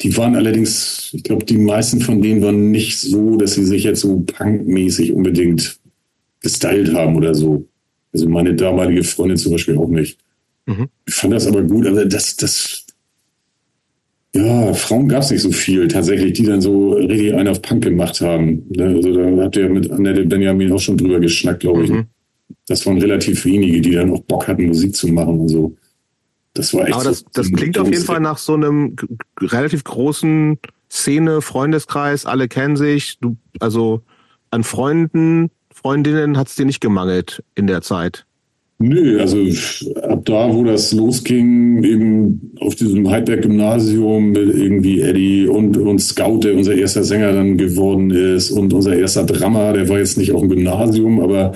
die 0.00 0.16
waren 0.16 0.34
allerdings, 0.34 1.10
ich 1.12 1.22
glaube, 1.22 1.44
die 1.44 1.58
meisten 1.58 2.00
von 2.00 2.20
denen 2.20 2.42
waren 2.42 2.70
nicht 2.70 2.98
so, 2.98 3.36
dass 3.36 3.54
sie 3.54 3.64
sich 3.64 3.84
jetzt 3.84 4.00
so 4.00 4.20
punkmäßig 4.20 5.12
unbedingt 5.12 5.78
gestylt 6.40 6.92
haben 6.92 7.16
oder 7.16 7.34
so. 7.34 7.66
Also 8.12 8.28
meine 8.28 8.54
damalige 8.54 9.04
Freundin 9.04 9.36
zum 9.36 9.52
Beispiel 9.52 9.78
auch 9.78 9.88
nicht. 9.88 10.18
Mhm. 10.66 10.88
Ich 11.06 11.14
fand 11.14 11.32
das 11.32 11.46
aber 11.46 11.62
gut. 11.62 11.86
Also 11.86 12.04
das, 12.04 12.36
das 12.36 12.84
ja, 14.34 14.72
Frauen 14.72 15.08
gab 15.08 15.22
es 15.22 15.30
nicht 15.30 15.42
so 15.42 15.50
viel 15.50 15.88
tatsächlich, 15.88 16.32
die 16.32 16.44
dann 16.44 16.62
so 16.62 16.92
richtig 16.94 17.34
einen 17.34 17.48
auf 17.48 17.60
Punk 17.60 17.84
gemacht 17.84 18.20
haben. 18.22 18.64
Ne, 18.70 18.86
also 18.86 19.12
da 19.12 19.42
habt 19.42 19.56
ihr 19.56 19.68
mit 19.68 19.90
Annette 19.90 20.24
Benjamin 20.24 20.72
auch 20.72 20.80
schon 20.80 20.96
drüber 20.96 21.20
geschnackt, 21.20 21.60
glaube 21.60 21.84
ich. 21.84 21.90
Mhm. 21.90 22.06
Das 22.66 22.86
waren 22.86 22.98
relativ 22.98 23.44
wenige, 23.44 23.80
die 23.80 23.90
dann 23.90 24.10
auch 24.10 24.20
Bock 24.22 24.48
hatten, 24.48 24.66
Musik 24.66 24.96
zu 24.96 25.08
machen 25.08 25.40
und 25.40 25.48
so. 25.48 25.76
Das 26.54 26.72
war 26.72 26.86
echt. 26.86 26.94
Aber 26.94 27.04
das, 27.04 27.18
so 27.20 27.26
das 27.34 27.52
klingt 27.52 27.78
auf 27.78 27.90
jeden 27.90 28.04
Fall 28.04 28.20
nach 28.20 28.38
so 28.38 28.54
einem 28.54 28.96
relativ 29.40 29.84
großen 29.84 30.58
Szene, 30.90 31.42
Freundeskreis, 31.42 32.24
alle 32.24 32.48
kennen 32.48 32.76
sich. 32.76 33.18
Du, 33.20 33.36
also 33.60 34.02
an 34.50 34.64
Freunden, 34.64 35.50
Freundinnen 35.70 36.38
hat 36.38 36.48
es 36.48 36.54
dir 36.54 36.66
nicht 36.66 36.80
gemangelt 36.80 37.42
in 37.54 37.66
der 37.66 37.82
Zeit. 37.82 38.26
Nö, 38.82 39.20
also 39.20 39.38
ab 40.02 40.24
da, 40.24 40.52
wo 40.52 40.64
das 40.64 40.92
losging, 40.92 41.84
eben 41.84 42.52
auf 42.58 42.74
diesem 42.74 43.08
Heidberg-Gymnasium 43.08 44.34
irgendwie 44.34 45.00
Eddie 45.00 45.46
und, 45.46 45.76
und 45.76 46.00
Scout, 46.00 46.40
der 46.40 46.56
unser 46.56 46.74
erster 46.74 47.04
Sänger 47.04 47.32
dann 47.32 47.56
geworden 47.56 48.10
ist 48.10 48.50
und 48.50 48.72
unser 48.72 48.96
erster 48.96 49.24
Drama, 49.24 49.72
der 49.72 49.88
war 49.88 49.98
jetzt 49.98 50.18
nicht 50.18 50.32
auf 50.32 50.40
dem 50.40 50.50
Gymnasium, 50.50 51.20
aber 51.20 51.52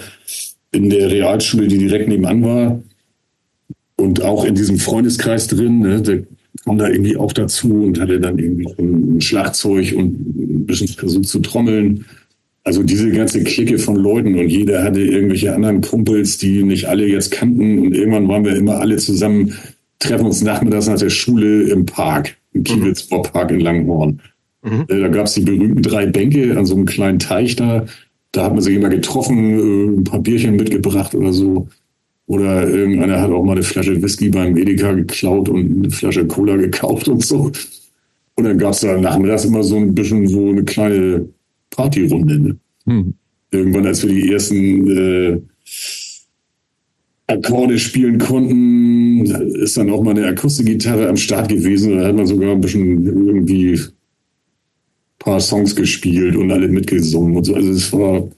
in 0.70 0.88
der 0.88 1.10
Realschule, 1.10 1.66
die 1.66 1.78
direkt 1.78 2.08
nebenan 2.08 2.44
war 2.44 2.80
und 3.96 4.22
auch 4.22 4.44
in 4.44 4.54
diesem 4.54 4.78
Freundeskreis 4.78 5.48
drin, 5.48 5.80
ne, 5.80 6.00
der 6.00 6.22
kam 6.64 6.78
da 6.78 6.88
irgendwie 6.88 7.16
auch 7.16 7.32
dazu 7.32 7.72
und 7.72 8.00
hatte 8.00 8.20
dann 8.20 8.38
irgendwie 8.38 8.68
ein 8.78 9.20
Schlagzeug 9.20 9.94
und 9.96 10.14
ein 10.36 10.66
bisschen 10.66 10.88
versucht 10.88 11.26
zu 11.26 11.40
trommeln. 11.40 12.04
Also 12.66 12.82
diese 12.82 13.12
ganze 13.12 13.44
Clique 13.44 13.78
von 13.78 13.94
Leuten 13.94 14.36
und 14.36 14.48
jeder 14.48 14.82
hatte 14.82 15.00
irgendwelche 15.00 15.54
anderen 15.54 15.82
Kumpels, 15.82 16.36
die 16.36 16.64
nicht 16.64 16.86
alle 16.86 17.06
jetzt 17.06 17.30
kannten 17.30 17.78
und 17.78 17.94
irgendwann 17.94 18.26
waren 18.26 18.44
wir 18.44 18.56
immer 18.56 18.80
alle 18.80 18.96
zusammen, 18.96 19.54
treffen 20.00 20.26
uns 20.26 20.42
nachmittags 20.42 20.88
nach 20.88 20.98
der 20.98 21.10
Schule 21.10 21.62
im 21.70 21.86
Park, 21.86 22.36
im 22.54 22.64
Kiewitz 22.64 23.08
mhm. 23.08 23.22
Park 23.22 23.52
in 23.52 23.60
Langhorn. 23.60 24.20
Mhm. 24.64 24.84
Äh, 24.88 24.98
da 24.98 25.06
gab 25.06 25.26
es 25.26 25.34
die 25.34 25.42
berühmten 25.42 25.80
drei 25.80 26.06
Bänke 26.06 26.58
an 26.58 26.66
so 26.66 26.74
einem 26.74 26.86
kleinen 26.86 27.20
Teich 27.20 27.54
da. 27.54 27.86
Da 28.32 28.46
hat 28.46 28.52
man 28.52 28.62
sich 28.62 28.74
immer 28.74 28.88
getroffen, 28.88 29.38
äh, 29.38 30.00
ein 30.00 30.04
paar 30.04 30.18
Bierchen 30.18 30.56
mitgebracht 30.56 31.14
oder 31.14 31.32
so. 31.32 31.68
Oder 32.26 32.68
irgendeiner 32.68 33.20
hat 33.20 33.30
auch 33.30 33.44
mal 33.44 33.52
eine 33.52 33.62
Flasche 33.62 34.02
Whisky 34.02 34.28
beim 34.30 34.56
Edeka 34.56 34.90
geklaut 34.90 35.48
und 35.48 35.84
eine 35.84 35.90
Flasche 35.92 36.26
Cola 36.26 36.56
gekauft 36.56 37.06
und 37.06 37.24
so. 37.24 37.52
Und 38.34 38.44
dann 38.44 38.58
gab 38.58 38.72
es 38.72 38.80
da 38.80 38.98
nachmittags 38.98 39.44
immer 39.44 39.62
so 39.62 39.76
ein 39.76 39.94
bisschen 39.94 40.26
so 40.26 40.48
eine 40.48 40.64
kleine 40.64 41.28
Partyrunde. 41.76 42.38
Ne? 42.38 42.56
Hm. 42.86 43.14
Irgendwann, 43.50 43.86
als 43.86 44.02
wir 44.02 44.12
die 44.12 44.32
ersten 44.32 44.90
äh, 44.90 45.40
Akkorde 47.28 47.78
spielen 47.78 48.18
konnten, 48.18 49.26
ist 49.56 49.76
dann 49.76 49.90
auch 49.90 50.02
mal 50.02 50.12
eine 50.12 50.26
Akustikgitarre 50.26 51.08
am 51.08 51.16
Start 51.16 51.48
gewesen. 51.48 51.98
Da 51.98 52.06
hat 52.06 52.16
man 52.16 52.26
sogar 52.26 52.52
ein 52.52 52.60
bisschen 52.60 53.04
irgendwie 53.04 53.74
ein 53.74 53.88
paar 55.18 55.40
Songs 55.40 55.74
gespielt 55.74 56.36
und 56.36 56.50
alle 56.50 56.68
mitgesungen 56.68 57.36
und 57.36 57.44
so. 57.44 57.54
Also 57.54 57.70
es 57.70 57.92
war, 57.92 58.28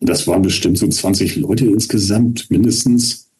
das 0.00 0.26
waren 0.26 0.42
bestimmt 0.42 0.78
so 0.78 0.86
20 0.86 1.36
Leute 1.36 1.66
insgesamt, 1.66 2.50
mindestens. 2.50 3.30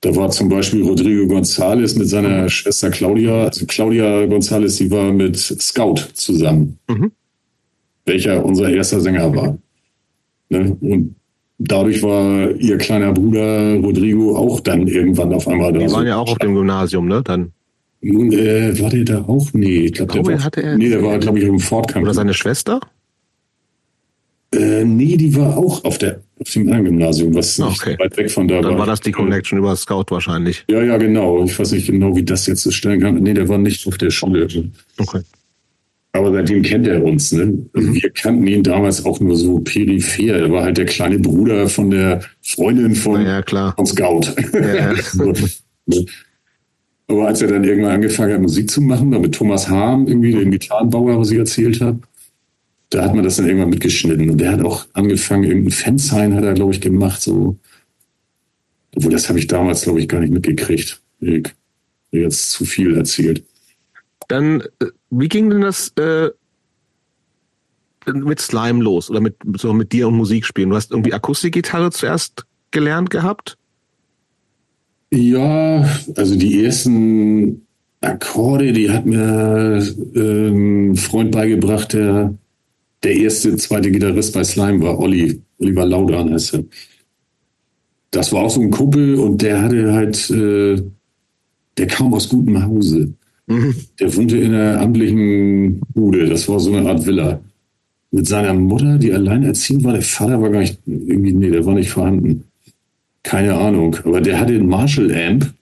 Da 0.00 0.14
war 0.16 0.30
zum 0.30 0.48
Beispiel 0.48 0.82
Rodrigo 0.82 1.32
González 1.32 1.96
mit 1.96 2.08
seiner 2.08 2.48
Schwester 2.48 2.90
Claudia. 2.90 3.44
Also 3.44 3.66
Claudia 3.66 4.24
González, 4.24 4.78
die 4.78 4.90
war 4.90 5.12
mit 5.12 5.36
Scout 5.36 6.00
zusammen. 6.14 6.78
Mhm 6.88 7.12
welcher 8.06 8.44
unser 8.44 8.68
erster 8.70 9.00
Sänger 9.00 9.34
war. 9.34 9.58
Ne? 10.48 10.76
Und 10.80 11.14
dadurch 11.58 12.02
war 12.02 12.50
ihr 12.52 12.78
kleiner 12.78 13.12
Bruder 13.12 13.76
Rodrigo 13.76 14.36
auch 14.36 14.60
dann 14.60 14.86
irgendwann 14.86 15.32
auf 15.32 15.46
einmal 15.48 15.72
da. 15.72 15.78
Die 15.78 15.90
waren 15.90 16.06
ja 16.06 16.16
auch 16.16 16.30
auf 16.30 16.38
dem 16.38 16.54
Gymnasium, 16.54 17.06
ne? 17.06 17.22
Dann. 17.24 17.52
Nun, 18.00 18.32
äh, 18.32 18.78
war 18.80 18.90
der 18.90 19.04
da 19.04 19.22
auch? 19.22 19.48
Nee, 19.52 19.84
ich 19.86 19.92
glaube, 19.92 20.12
der 20.12 20.26
war, 20.26 20.44
hatte 20.44 20.62
er 20.62 20.76
nee, 20.76 20.88
der 20.88 21.02
war, 21.02 21.18
glaube 21.18 21.38
ich, 21.38 21.44
im 21.44 21.60
Fortkampf. 21.60 22.04
Oder 22.04 22.14
seine 22.14 22.34
Schwester? 22.34 22.80
Äh, 24.52 24.84
nee, 24.84 25.16
die 25.16 25.34
war 25.36 25.56
auch 25.56 25.84
auf 25.84 25.98
der 25.98 26.20
auf 26.40 26.50
dem 26.50 26.66
anderen 26.66 26.84
Gymnasium, 26.84 27.34
was 27.34 27.58
okay. 27.60 27.96
weit 27.98 28.16
weg 28.16 28.30
von 28.30 28.48
da 28.48 28.56
Dann 28.56 28.64
war. 28.64 28.70
Dann 28.70 28.78
war 28.80 28.86
das 28.86 29.00
die 29.00 29.12
Connection 29.12 29.58
über 29.58 29.76
Scout 29.76 30.06
wahrscheinlich. 30.08 30.64
Ja, 30.68 30.82
ja, 30.82 30.96
genau. 30.96 31.44
Ich 31.44 31.56
weiß 31.56 31.72
nicht 31.72 31.86
genau, 31.86 32.14
wie 32.16 32.24
das 32.24 32.46
jetzt 32.46 32.70
stellen 32.74 33.00
kann. 33.00 33.14
Nee, 33.14 33.34
der 33.34 33.48
war 33.48 33.58
nicht 33.58 33.86
auf 33.86 33.96
der 33.96 34.10
Schule. 34.10 34.48
Okay. 34.98 35.20
Aber 36.12 36.30
seitdem 36.30 36.62
kennt 36.62 36.86
er 36.86 37.02
uns. 37.02 37.32
Ne? 37.32 37.66
Also 37.72 37.94
wir 37.94 38.10
kannten 38.10 38.46
ihn 38.46 38.62
damals 38.62 39.04
auch 39.04 39.18
nur 39.20 39.34
so 39.36 39.60
peripher. 39.60 40.36
Er 40.36 40.52
war 40.52 40.64
halt 40.64 40.76
der 40.76 40.84
kleine 40.84 41.18
Bruder 41.18 41.68
von 41.68 41.90
der 41.90 42.20
Freundin 42.42 42.94
von, 42.94 43.24
ja, 43.24 43.42
von 43.42 43.86
Scout. 43.86 44.34
Ja. 44.52 44.94
so. 45.12 45.32
Ne? 45.86 46.04
Aber 47.08 47.26
als 47.26 47.42
er 47.42 47.48
dann 47.48 47.64
irgendwann 47.64 47.92
angefangen 47.92 48.34
hat, 48.34 48.40
Musik 48.40 48.70
zu 48.70 48.80
machen, 48.80 49.10
da 49.10 49.18
mit 49.18 49.34
Thomas 49.34 49.68
Hahn, 49.68 50.06
irgendwie 50.06 50.32
den 50.32 50.50
Gitarrenbauer, 50.50 51.18
was 51.18 51.30
ich 51.30 51.38
erzählt 51.38 51.80
habe, 51.80 52.00
da 52.90 53.04
hat 53.04 53.14
man 53.14 53.24
das 53.24 53.36
dann 53.36 53.46
irgendwann 53.46 53.70
mitgeschnitten. 53.70 54.30
Und 54.30 54.38
der 54.38 54.52
hat 54.52 54.62
auch 54.62 54.86
angefangen, 54.92 55.44
irgendein 55.44 55.72
Fansign 55.72 56.34
hat 56.34 56.44
er, 56.44 56.54
glaube 56.54 56.72
ich, 56.72 56.80
gemacht. 56.80 57.22
So. 57.22 57.56
Obwohl, 58.94 59.12
das 59.12 59.28
habe 59.28 59.38
ich 59.38 59.46
damals, 59.46 59.82
glaube 59.82 60.00
ich, 60.00 60.08
gar 60.08 60.20
nicht 60.20 60.32
mitgekriegt. 60.32 61.00
Ich 61.20 61.28
habe 61.28 61.52
jetzt 62.12 62.50
zu 62.50 62.64
viel 62.64 62.96
erzählt. 62.96 63.44
Dann, 64.32 64.62
äh, 64.80 64.86
wie 65.10 65.28
ging 65.28 65.50
denn 65.50 65.60
das 65.60 65.92
äh, 65.98 66.30
mit 68.06 68.40
Slime 68.40 68.82
los 68.82 69.10
oder 69.10 69.20
mit, 69.20 69.36
so 69.58 69.74
mit 69.74 69.92
dir 69.92 70.08
und 70.08 70.16
Musik 70.16 70.46
spielen? 70.46 70.70
Du 70.70 70.76
hast 70.76 70.90
irgendwie 70.90 71.12
Akustikgitarre 71.12 71.90
zuerst 71.90 72.46
gelernt 72.70 73.10
gehabt? 73.10 73.58
Ja, 75.10 75.86
also 76.16 76.34
die 76.34 76.64
ersten 76.64 77.66
Akkorde, 78.00 78.72
die 78.72 78.90
hat 78.90 79.04
mir 79.04 79.86
ähm, 80.14 80.92
ein 80.92 80.96
Freund 80.96 81.30
beigebracht, 81.30 81.92
der 81.92 82.32
der 83.02 83.14
erste, 83.14 83.54
zweite 83.56 83.90
Gitarrist 83.90 84.32
bei 84.32 84.44
Slime 84.44 84.80
war, 84.80 84.98
Olli, 84.98 85.42
Oliver 85.58 85.84
Laudan 85.84 86.32
heißt 86.32 86.54
er. 86.54 86.64
Das 88.12 88.32
war 88.32 88.44
auch 88.44 88.50
so 88.50 88.62
ein 88.62 88.70
Kumpel 88.70 89.16
und 89.16 89.42
der 89.42 89.60
hatte 89.60 89.92
halt, 89.92 90.30
äh, 90.30 90.82
der 91.76 91.86
kam 91.86 92.14
aus 92.14 92.30
gutem 92.30 92.64
Hause. 92.64 93.12
Mhm. 93.46 93.74
Der 94.00 94.16
wohnte 94.16 94.36
in 94.36 94.54
einer 94.54 94.80
amtlichen 94.80 95.80
Bude. 95.94 96.26
Das 96.26 96.48
war 96.48 96.60
so 96.60 96.72
eine 96.72 96.88
Art 96.88 97.06
Villa. 97.06 97.40
Mit 98.10 98.26
seiner 98.26 98.52
Mutter, 98.54 98.98
die 98.98 99.12
alleinerziehend 99.12 99.84
war. 99.84 99.92
Der 99.94 100.02
Vater 100.02 100.40
war 100.40 100.50
gar 100.50 100.60
nicht, 100.60 100.78
irgendwie, 100.86 101.32
nee, 101.32 101.50
der 101.50 101.64
war 101.64 101.74
nicht 101.74 101.90
vorhanden. 101.90 102.44
Keine 103.22 103.54
Ahnung. 103.54 103.96
Aber 104.04 104.20
der 104.20 104.38
hatte 104.38 104.52
einen 104.52 104.68
Marshall-Amp 104.68 105.52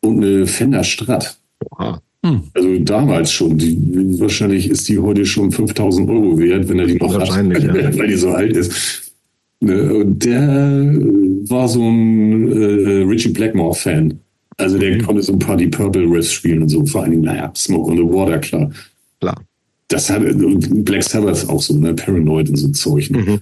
und 0.00 0.22
eine 0.22 0.46
Fender 0.46 0.84
Strat. 0.84 1.38
Oha. 1.70 2.02
Hm. 2.24 2.42
Also 2.54 2.78
damals 2.80 3.32
schon. 3.32 3.58
Die, 3.58 4.20
wahrscheinlich 4.20 4.68
ist 4.68 4.88
die 4.88 4.98
heute 4.98 5.26
schon 5.26 5.50
5000 5.50 6.08
Euro 6.08 6.38
wert, 6.38 6.68
wenn 6.68 6.78
er 6.78 6.86
die 6.86 6.96
noch 6.96 7.18
hat, 7.18 7.28
ja. 7.28 7.36
weil 7.98 8.08
die 8.08 8.14
so 8.14 8.30
alt 8.30 8.56
ist. 8.56 9.12
Ne, 9.60 9.94
und 9.94 10.24
der 10.24 10.92
war 11.48 11.68
so 11.68 11.82
ein 11.82 12.50
äh, 12.50 13.02
Richie 13.04 13.28
Blackmore-Fan. 13.28 14.18
Also 14.58 14.78
der 14.78 14.96
mhm. 14.96 15.02
konnte 15.02 15.22
so 15.22 15.32
ein 15.32 15.38
paar 15.38 15.56
die 15.56 15.68
Purple 15.68 16.04
Riffs 16.10 16.32
spielen 16.32 16.62
und 16.62 16.68
so, 16.68 16.84
vor 16.86 17.02
allen 17.02 17.12
Dingen, 17.12 17.24
naja, 17.24 17.52
Smoke 17.56 17.90
on 17.90 17.96
the 17.96 18.02
Water, 18.02 18.38
klar. 18.38 18.70
Klar. 19.20 19.40
Das 19.88 20.10
hat 20.10 20.22
Black 20.84 21.02
Sabbath 21.02 21.48
auch 21.48 21.60
so, 21.60 21.76
ne, 21.76 21.94
Paranoid 21.94 22.48
und 22.48 22.56
so 22.56 22.68
Zeug. 22.68 23.10
Ne? 23.10 23.18
Mhm. 23.18 23.40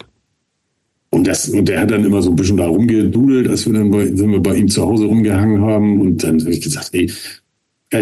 Und, 1.10 1.26
das, 1.26 1.48
und 1.48 1.68
der 1.68 1.80
hat 1.80 1.90
dann 1.90 2.04
immer 2.04 2.22
so 2.22 2.30
ein 2.30 2.36
bisschen 2.36 2.56
da 2.56 2.66
rumgedudelt, 2.66 3.48
als 3.48 3.66
wir 3.66 3.72
dann 3.72 3.90
bei, 3.90 4.06
sind 4.06 4.30
wir 4.30 4.40
bei 4.40 4.54
ihm 4.56 4.68
zu 4.68 4.82
Hause 4.82 5.06
rumgehangen 5.06 5.60
haben. 5.60 6.00
Und 6.00 6.22
dann 6.22 6.40
habe 6.40 6.52
ich 6.52 6.60
gesagt, 6.60 6.90
ey, 6.92 7.10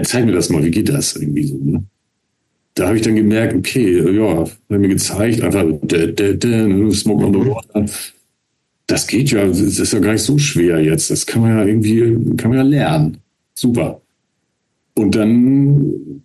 zeig 0.02 0.26
mir 0.26 0.32
das 0.32 0.50
mal, 0.50 0.62
wie 0.62 0.70
geht 0.70 0.88
das 0.88 1.16
irgendwie 1.16 1.44
so, 1.44 1.58
ne? 1.58 1.84
Da 2.74 2.86
habe 2.86 2.96
ich 2.96 3.02
dann 3.02 3.16
gemerkt, 3.16 3.56
okay, 3.56 4.14
ja, 4.14 4.44
hat 4.44 4.52
mir 4.68 4.88
gezeigt, 4.88 5.40
einfach 5.42 5.64
de, 5.82 6.12
de, 6.12 6.36
de, 6.36 6.68
ne, 6.68 6.92
Smoke 6.92 7.24
on 7.24 7.32
the 7.32 7.38
mhm. 7.40 7.48
Water 7.48 7.86
das 8.88 9.06
geht 9.06 9.30
ja, 9.30 9.46
das 9.46 9.60
ist 9.60 9.92
ja 9.92 10.00
gar 10.00 10.12
nicht 10.12 10.22
so 10.22 10.38
schwer 10.38 10.82
jetzt. 10.82 11.10
Das 11.10 11.26
kann 11.26 11.42
man 11.42 11.58
ja 11.58 11.64
irgendwie, 11.64 12.36
kann 12.36 12.50
man 12.50 12.58
ja 12.58 12.64
lernen. 12.64 13.18
Super. 13.54 14.00
Und 14.94 15.14
dann 15.14 16.22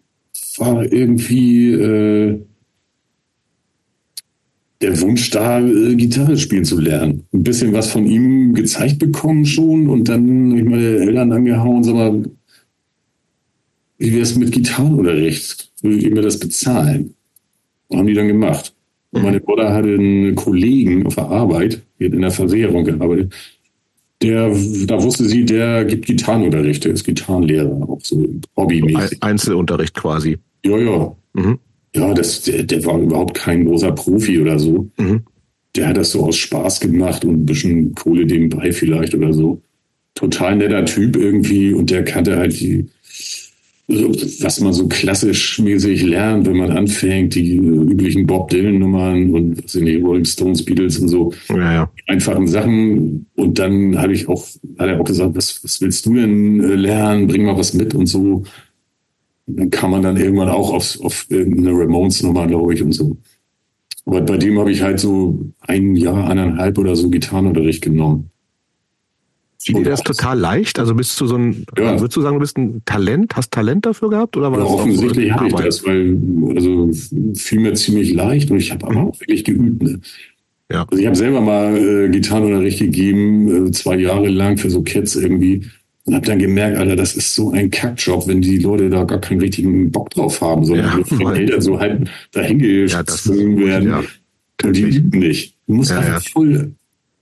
war 0.58 0.92
irgendwie 0.92 1.74
äh, 1.74 2.40
der 4.82 5.02
Wunsch 5.02 5.30
da, 5.30 5.60
äh, 5.60 5.96
Gitarre 5.96 6.38
spielen 6.38 6.64
zu 6.64 6.80
lernen. 6.80 7.26
Ein 7.34 7.44
bisschen 7.44 7.74
was 7.74 7.92
von 7.92 8.06
ihm 8.06 8.54
gezeigt 8.54 8.98
bekommen 8.98 9.46
schon 9.46 9.90
und 9.90 10.08
dann 10.08 10.58
ich 10.58 10.64
meine 10.64 10.98
Eltern 11.00 11.34
angehauen, 11.34 11.84
sag 11.84 11.96
mal, 11.96 12.24
wie 13.98 14.12
wäre 14.12 14.22
es 14.22 14.36
mit 14.36 14.54
Gitarrenunterricht? 14.54 15.70
Würde 15.82 15.98
ich 15.98 16.10
mir 16.10 16.22
das 16.22 16.40
bezahlen? 16.40 17.14
Haben 17.92 18.08
die 18.08 18.14
dann 18.14 18.28
gemacht. 18.28 18.74
Und 19.14 19.24
meine 19.24 19.40
Mutter 19.46 19.72
hatte 19.72 19.90
einen 19.90 20.36
Kollegen 20.36 21.06
auf 21.06 21.16
der 21.16 21.26
Arbeit, 21.26 21.82
in 22.00 22.20
der 22.20 22.32
Versicherung 22.32 22.84
gearbeitet. 22.84 23.32
Der, 24.24 24.50
da 24.88 25.04
wusste 25.04 25.26
sie, 25.26 25.46
der 25.46 25.86
gibt 25.86 26.08
Gitarrenunterricht, 26.08 26.84
der 26.86 26.94
ist 26.94 27.04
Gitarrenlehrer, 27.04 27.72
auch 27.88 28.00
so 28.02 28.28
hobbymäßig. 28.58 29.22
Einzelunterricht 29.22 29.94
quasi. 29.94 30.38
Ja, 30.66 30.78
ja. 30.78 31.16
Mhm. 31.34 31.60
Ja, 31.96 32.14
das, 32.14 32.42
der, 32.42 32.64
der 32.64 32.84
war 32.86 33.00
überhaupt 33.00 33.36
kein 33.36 33.66
großer 33.66 33.92
Profi 33.92 34.40
oder 34.40 34.58
so. 34.58 34.90
Mhm. 34.98 35.22
Der 35.76 35.90
hat 35.90 35.98
das 35.98 36.12
so 36.12 36.26
aus 36.26 36.38
Spaß 36.38 36.80
gemacht 36.80 37.24
und 37.24 37.44
ein 37.44 37.46
bisschen 37.46 37.94
Kohle 37.94 38.26
nebenbei 38.26 38.72
vielleicht 38.72 39.14
oder 39.14 39.32
so. 39.32 39.62
Total 40.16 40.56
netter 40.56 40.86
Typ 40.86 41.16
irgendwie 41.16 41.72
und 41.74 41.92
der 41.92 42.04
kannte 42.04 42.38
halt 42.38 42.60
die, 42.60 42.88
was 43.88 44.62
man 44.62 44.72
so 44.72 44.88
klassisch 44.88 45.60
mäßig 45.60 46.04
lernt, 46.04 46.48
wenn 46.48 46.58
man 46.58 46.72
anfängt, 46.72 47.36
die 47.36 47.58
üblichen 47.58 48.26
Bob 48.26 48.50
Dylan-Nummern 48.50 49.34
und 49.34 49.64
was 49.64 49.74
sind 49.74 49.86
die 49.86 49.98
Rolling 49.98 50.24
Stones, 50.24 50.64
Beatles 50.64 51.00
und 51.00 51.10
so 51.10 51.34
ja, 51.50 51.74
ja. 51.74 51.92
einfachen 52.08 52.48
Sachen. 52.48 53.26
Und 53.36 53.60
dann 53.60 53.98
habe 54.00 54.14
ich 54.14 54.30
auch, 54.30 54.46
hat 54.78 54.88
er 54.88 55.02
auch 55.02 55.06
gesagt, 55.06 55.36
was, 55.36 55.62
was 55.64 55.82
willst 55.82 56.06
du 56.06 56.14
denn 56.14 56.62
äh, 56.62 56.76
lernen? 56.76 57.28
Bring 57.28 57.44
mal 57.44 57.58
was 57.58 57.74
mit 57.74 57.94
und 57.94 58.06
so. 58.06 58.44
dann 59.48 59.70
kam 59.70 59.92
man 59.92 60.02
dann 60.02 60.18
irgendwann 60.18 60.50
auch 60.50 60.74
auf, 60.74 61.00
auf 61.02 61.28
eine 61.30 61.72
Ramones-Nummer, 61.72 62.48
glaube 62.48 62.74
ich, 62.74 62.82
und 62.82 62.94
so. 62.94 63.18
Aber 64.06 64.22
bei 64.22 64.38
dem 64.38 64.60
habe 64.60 64.72
ich 64.72 64.82
halt 64.82 65.00
so 65.00 65.52
ein 65.60 65.96
Jahr, 65.96 66.30
eineinhalb 66.30 66.78
oder 66.78 66.96
so 66.96 67.10
Gitarrenunterricht 67.10 67.82
genommen. 67.82 68.30
Fiel 69.64 69.84
dir 69.84 69.92
das 69.92 70.04
total 70.04 70.38
leicht? 70.38 70.80
Also 70.80 70.94
bist 70.96 71.20
du 71.22 71.26
so 71.26 71.36
ein, 71.38 71.66
ja. 71.78 72.00
würdest 72.00 72.18
du 72.18 72.22
sagen, 72.22 72.36
du 72.36 72.42
bist 72.42 72.58
ein 72.58 72.82
Talent, 72.86 73.36
hast 73.36 73.52
Talent 73.52 73.86
dafür 73.86 74.10
gehabt? 74.10 74.36
Oder 74.36 74.52
war 74.52 74.60
ja, 74.60 74.66
das 74.66 74.74
offensichtlich 74.74 75.32
habe 75.32 75.48
ich 75.48 75.54
das, 75.54 75.86
weil, 75.86 76.18
also 76.56 76.92
fiel 77.36 77.60
mir 77.62 77.74
ziemlich 77.74 78.14
leicht 78.14 78.52
und 78.52 78.58
ich 78.58 78.72
habe 78.72 78.88
aber 78.88 79.02
auch 79.02 79.20
wirklich 79.20 79.44
geübt. 79.44 79.82
Ne? 79.84 80.00
Ja. 80.72 80.86
Also 80.90 81.00
ich 81.00 81.06
habe 81.06 81.16
selber 81.16 81.42
mal 81.42 81.78
äh, 81.78 82.10
Gitarrenunterricht 82.10 82.80
gegeben, 82.80 83.68
äh, 83.68 83.72
zwei 83.72 83.96
Jahre 83.98 84.28
lang 84.28 84.58
für 84.58 84.70
so 84.70 84.82
Kids 84.82 85.16
irgendwie. 85.16 85.66
Und 86.06 86.16
habe 86.16 86.26
dann 86.26 86.40
gemerkt, 86.40 86.78
Alter, 86.78 86.98
das 86.98 87.16
ist 87.16 87.34
so 87.34 87.52
ein 87.52 87.72
Kackjob, 87.72 88.28
wenn 88.28 88.42
die 88.42 88.58
Leute 88.58 88.90
da 88.90 89.06
gar 89.06 89.22
keinen 89.22 89.40
richtigen 89.40 89.90
Bock 89.90 90.10
drauf 90.10 90.42
haben, 90.42 90.66
sondern 90.66 91.00
ja, 91.00 91.04
von 91.06 91.34
Eltern 91.34 91.62
so 91.62 91.80
halt 91.80 92.10
dahingezwungen 92.34 93.58
ja, 93.60 93.66
werden. 93.66 93.90
Ja, 93.90 94.04
und 94.64 94.76
die 94.76 94.82
üben 94.82 95.20
nicht. 95.20 95.56
Du 95.68 95.76
musst 95.76 95.92
ja, 95.92 96.00
einfach 96.00 96.24
voll 96.30 96.74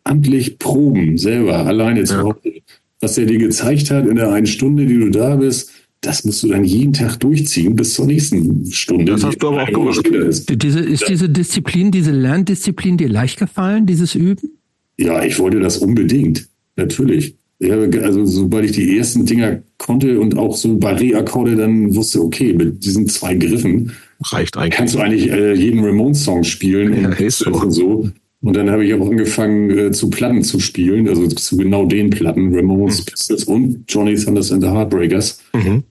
amtlich 0.04 0.60
proben, 0.60 1.18
selber, 1.18 1.66
alleine 1.66 2.04
zu 2.04 2.18
Hause. 2.18 2.54
Was 3.00 3.16
der 3.16 3.26
dir 3.26 3.38
gezeigt 3.40 3.90
hat 3.90 4.06
in 4.06 4.16
der 4.16 4.32
einen 4.32 4.46
Stunde, 4.46 4.86
die 4.86 5.00
du 5.00 5.10
da 5.10 5.36
bist, 5.36 5.72
das 6.02 6.26
musst 6.26 6.44
du 6.44 6.48
dann 6.48 6.64
jeden 6.64 6.94
Tag 6.94 7.20
durchziehen 7.20 7.76
bis 7.76 7.94
zur 7.94 8.08
nächsten 8.08 8.72
Stunde. 8.72 9.12
Das 9.12 9.24
hast 9.24 9.38
du 9.38 9.50
aber 9.50 9.64
auch 9.64 9.68
gemacht. 9.72 10.08
Ist. 10.08 10.50
Diese, 10.64 10.80
ist 10.80 11.08
diese 11.08 11.30
Disziplin, 11.30 11.92
diese 11.92 12.12
Lerndisziplin 12.12 12.98
dir 12.98 13.10
leicht 13.10 13.40
gefallen, 13.40 13.86
dieses 13.86 14.16
Üben? 14.16 14.58
Ja, 14.98 15.24
ich 15.24 15.38
wollte 15.40 15.60
das 15.60 15.78
unbedingt. 15.78 16.48
Natürlich. 16.76 17.36
Ja, 17.60 17.76
also 17.76 18.26
sobald 18.26 18.66
ich 18.66 18.72
die 18.72 18.98
ersten 18.98 19.28
Dinger 19.28 19.62
konnte 19.78 20.20
und 20.20 20.36
auch 20.36 20.56
so 20.56 20.70
Barré-Akkorde 20.78 21.56
dann 21.56 21.96
wusste, 21.96 22.20
okay, 22.22 22.54
mit 22.54 22.84
diesen 22.84 23.08
zwei 23.08 23.36
Griffen 23.36 23.92
reicht 24.32 24.58
eigentlich. 24.58 24.74
Kannst 24.74 24.96
du 24.96 25.00
eigentlich 25.00 25.30
äh, 25.30 25.54
jeden 25.54 25.84
Ramones-Song 25.84 26.44
spielen 26.44 27.00
ja, 27.00 27.10
und, 27.10 27.20
ist 27.20 27.40
so. 27.40 27.52
und 27.52 27.72
so. 27.72 28.10
Und 28.42 28.56
dann 28.56 28.72
habe 28.72 28.84
ich 28.84 28.94
auch 28.94 29.08
angefangen 29.08 29.70
äh, 29.70 29.92
zu 29.92 30.10
Platten 30.10 30.44
zu 30.44 30.60
spielen, 30.60 31.08
also 31.08 31.28
zu 31.28 31.58
genau 31.58 31.86
den 31.86 32.10
Platten, 32.10 32.54
Ramones, 32.56 33.02
mhm. 33.02 33.06
Pistols 33.06 33.44
und 33.44 33.84
Johnny 33.88 34.16
Thunders 34.16 34.52
and 34.52 34.64
the 34.64 34.70
Heartbreakers, 34.70 35.42
mhm. 35.54 35.84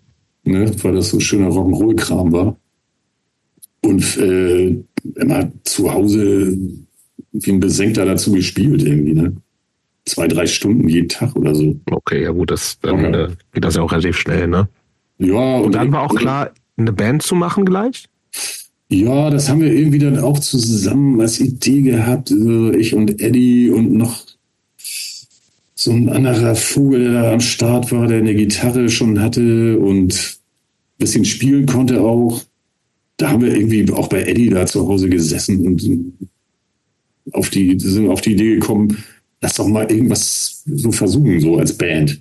ne, 0.44 0.72
weil 0.82 0.94
das 0.94 1.11
so 1.11 1.20
schöner 1.20 1.48
Rock'n'Roll-Kram 1.48 2.32
war. 2.32 2.57
Und 3.82 4.16
äh, 4.18 4.76
immer 5.14 5.51
zu 5.64 5.92
Hause 5.92 6.59
wie 7.32 7.53
ein 7.53 7.61
Besenkter 7.61 8.05
dazu 8.05 8.32
gespielt 8.32 8.82
irgendwie, 8.82 9.14
ne? 9.14 9.36
Zwei, 10.07 10.26
drei 10.26 10.46
Stunden 10.46 10.88
jeden 10.88 11.09
Tag 11.09 11.36
oder 11.36 11.55
so. 11.55 11.78
Okay, 11.90 12.22
ja 12.24 12.30
gut, 12.30 12.51
das 12.51 12.80
dann 12.80 13.07
okay. 13.07 13.22
äh, 13.24 13.28
geht 13.53 13.64
das 13.64 13.76
ja 13.76 13.82
auch 13.82 13.92
relativ 13.92 14.18
schnell, 14.18 14.48
ne? 14.48 14.68
Ja. 15.18 15.57
Und, 15.59 15.66
und 15.66 15.74
dann 15.74 15.92
war 15.92 16.03
auch 16.03 16.14
klar, 16.14 16.51
eine 16.76 16.92
Band 16.92 17.22
zu 17.22 17.34
machen 17.34 17.64
gleich? 17.64 18.09
Ja, 18.93 19.30
das 19.30 19.49
haben 19.49 19.61
wir 19.61 19.72
irgendwie 19.72 20.01
dann 20.01 20.18
auch 20.18 20.41
zusammen 20.41 21.20
als 21.20 21.38
Idee 21.38 21.82
gehabt, 21.82 22.32
ich 22.32 22.93
und 22.93 23.20
Eddie 23.20 23.70
und 23.70 23.93
noch 23.93 24.24
so 25.76 25.93
ein 25.93 26.09
anderer 26.09 26.57
Vogel, 26.57 27.05
der 27.05 27.22
da 27.22 27.32
am 27.32 27.41
Start 27.41 27.93
war, 27.93 28.09
der 28.09 28.18
eine 28.18 28.34
Gitarre 28.34 28.88
schon 28.91 29.20
hatte 29.20 29.78
und 29.78 30.12
ein 30.12 30.99
bisschen 30.99 31.24
spielen 31.24 31.66
konnte 31.66 32.01
auch. 32.01 32.43
Da 33.16 33.30
haben 33.30 33.43
wir 33.43 33.55
irgendwie 33.55 33.91
auch 33.93 34.09
bei 34.09 34.22
Eddie 34.24 34.51
da 34.51 34.66
zu 34.66 34.88
Hause 34.88 35.09
gesessen 35.09 35.64
und 35.64 36.28
auf 37.32 37.49
die, 37.49 37.78
sind 37.78 38.09
auf 38.09 38.22
die 38.22 38.32
Idee 38.32 38.57
gekommen, 38.57 38.97
lass 39.41 39.55
doch 39.55 39.68
mal 39.68 39.88
irgendwas 39.88 40.64
so 40.66 40.91
versuchen, 40.91 41.38
so 41.38 41.59
als 41.59 41.78
Band. 41.78 42.20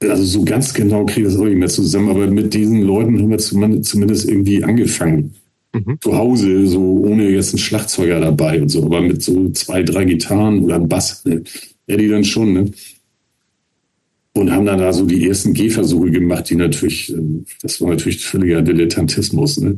Also 0.00 0.22
so 0.22 0.44
ganz 0.44 0.72
genau 0.74 1.04
kriege 1.06 1.26
ich 1.26 1.32
das 1.34 1.40
auch 1.40 1.46
nicht 1.46 1.56
mehr 1.56 1.68
zusammen, 1.68 2.10
aber 2.10 2.26
mit 2.28 2.54
diesen 2.54 2.82
Leuten 2.82 3.20
haben 3.20 3.30
wir 3.30 3.38
zumindest 3.82 4.28
irgendwie 4.28 4.62
angefangen. 4.62 5.34
Mhm. 5.74 5.98
Zu 6.00 6.16
Hause, 6.16 6.66
so 6.66 6.80
ohne 6.80 7.28
jetzt 7.28 7.50
einen 7.50 7.58
Schlagzeuger 7.58 8.20
dabei 8.20 8.62
und 8.62 8.68
so, 8.68 8.84
aber 8.84 9.00
mit 9.00 9.22
so 9.22 9.50
zwei, 9.50 9.82
drei 9.82 10.04
Gitarren 10.04 10.60
oder 10.60 10.76
einem 10.76 10.88
Bass, 10.88 11.24
ne? 11.24 11.42
ja, 11.86 11.96
die 11.96 12.08
dann 12.08 12.24
schon, 12.24 12.52
ne? 12.52 12.70
Und 14.34 14.52
haben 14.52 14.66
dann 14.66 14.78
da 14.78 14.92
so 14.92 15.04
die 15.04 15.26
ersten 15.26 15.52
Gehversuche 15.52 16.10
gemacht, 16.12 16.48
die 16.48 16.54
natürlich, 16.54 17.12
äh, 17.12 17.18
das 17.60 17.80
war 17.80 17.90
natürlich 17.90 18.24
völliger 18.24 18.62
Dilettantismus, 18.62 19.58
ne? 19.58 19.74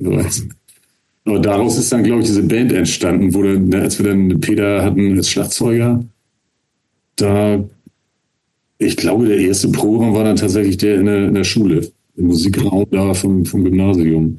Aber 1.24 1.38
daraus 1.38 1.78
ist 1.78 1.92
dann, 1.92 2.02
glaube 2.02 2.20
ich, 2.22 2.26
diese 2.26 2.42
Band 2.42 2.72
entstanden, 2.72 3.34
wo 3.34 3.42
dann, 3.42 3.68
ne, 3.68 3.82
als 3.82 3.98
wir 3.98 4.06
dann 4.06 4.40
Peter 4.40 4.82
hatten 4.82 5.16
als 5.16 5.30
Schlagzeuger, 5.30 6.04
da 7.16 7.64
ich 8.80 8.96
glaube, 8.96 9.26
der 9.26 9.38
erste 9.38 9.68
Programm 9.68 10.14
war 10.14 10.24
dann 10.24 10.36
tatsächlich 10.36 10.78
der 10.78 10.96
in 10.96 11.06
der, 11.06 11.28
in 11.28 11.34
der 11.34 11.44
Schule, 11.44 11.86
im 12.16 12.26
Musikraum 12.26 12.86
da 12.90 13.12
vom, 13.12 13.44
vom 13.44 13.62
Gymnasium. 13.62 14.38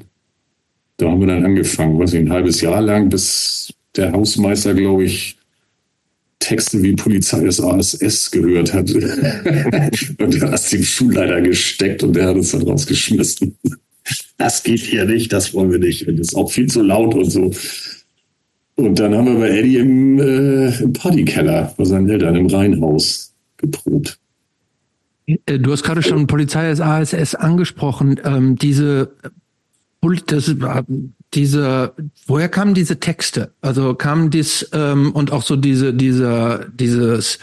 Da 0.96 1.10
haben 1.10 1.20
wir 1.20 1.28
dann 1.28 1.44
angefangen, 1.44 1.98
weiß 1.98 2.12
ich, 2.14 2.20
ein 2.20 2.32
halbes 2.32 2.60
Jahr 2.60 2.82
lang, 2.82 3.08
bis 3.08 3.72
der 3.94 4.12
Hausmeister, 4.12 4.74
glaube 4.74 5.04
ich, 5.04 5.36
Texte 6.40 6.82
wie 6.82 6.94
Polizei 6.94 7.44
des 7.44 7.60
ASS 7.60 8.32
gehört 8.32 8.74
hat. 8.74 8.90
und 10.18 10.34
der 10.34 10.50
hat 10.50 10.72
dem 10.72 10.82
Schulleiter 10.82 11.40
gesteckt 11.40 12.02
und 12.02 12.16
der 12.16 12.26
hat 12.26 12.36
uns 12.36 12.50
dann 12.50 12.62
rausgeschmissen. 12.62 13.56
Das 14.38 14.64
geht 14.64 14.80
hier 14.80 15.04
nicht, 15.04 15.32
das 15.32 15.54
wollen 15.54 15.70
wir 15.70 15.78
nicht. 15.78 16.08
Und 16.08 16.18
das 16.18 16.28
ist 16.28 16.34
auch 16.34 16.50
viel 16.50 16.66
zu 16.66 16.82
laut 16.82 17.14
und 17.14 17.30
so. 17.30 17.52
Und 18.74 18.98
dann 18.98 19.14
haben 19.14 19.26
wir 19.26 19.38
bei 19.38 19.56
Eddie 19.56 19.76
im, 19.76 20.18
äh, 20.18 20.82
im 20.82 20.92
Partykeller 20.92 21.72
bei 21.76 21.84
seinen 21.84 22.08
Eltern 22.08 22.34
im 22.34 22.46
Reihenhaus 22.46 23.32
geprobt. 23.56 24.18
Äh, 25.46 25.58
du 25.58 25.72
hast 25.72 25.82
gerade 25.82 26.02
schon 26.02 26.26
Polizei 26.26 26.68
des 26.68 26.80
ASS 26.80 27.34
angesprochen. 27.34 28.20
Ähm, 28.24 28.56
diese, 28.56 29.12
das, 30.26 30.54
diese, 31.34 31.94
woher 32.26 32.48
kamen 32.48 32.74
diese 32.74 33.00
Texte? 33.00 33.52
Also 33.60 33.94
kamen 33.94 34.30
dies 34.30 34.68
ähm, 34.72 35.12
und 35.12 35.32
auch 35.32 35.42
so 35.42 35.56
diese, 35.56 35.94
dieser, 35.94 36.66
dieses, 36.68 37.38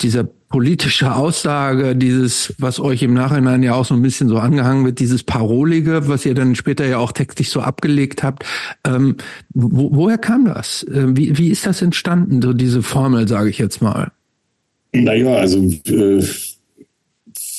dieser 0.00 0.24
politische 0.24 1.14
Aussage, 1.14 1.94
dieses, 1.94 2.54
was 2.58 2.80
euch 2.80 3.02
im 3.02 3.14
Nachhinein 3.14 3.62
ja 3.62 3.74
auch 3.74 3.84
so 3.84 3.94
ein 3.94 4.02
bisschen 4.02 4.28
so 4.28 4.38
angehangen 4.38 4.84
wird, 4.84 4.98
dieses 4.98 5.22
Parolige, 5.22 6.08
was 6.08 6.26
ihr 6.26 6.34
dann 6.34 6.56
später 6.56 6.86
ja 6.86 6.98
auch 6.98 7.12
textlich 7.12 7.50
so 7.50 7.60
abgelegt 7.60 8.24
habt. 8.24 8.44
Ähm, 8.84 9.16
wo, 9.50 9.94
woher 9.94 10.18
kam 10.18 10.46
das? 10.46 10.82
Äh, 10.84 11.16
wie, 11.16 11.38
wie 11.38 11.50
ist 11.50 11.66
das 11.66 11.82
entstanden, 11.82 12.42
so 12.42 12.52
diese 12.52 12.82
Formel, 12.82 13.28
sage 13.28 13.48
ich 13.48 13.58
jetzt 13.58 13.80
mal? 13.80 14.10
Naja, 14.92 15.34
also 15.34 15.58
äh, 15.86 16.22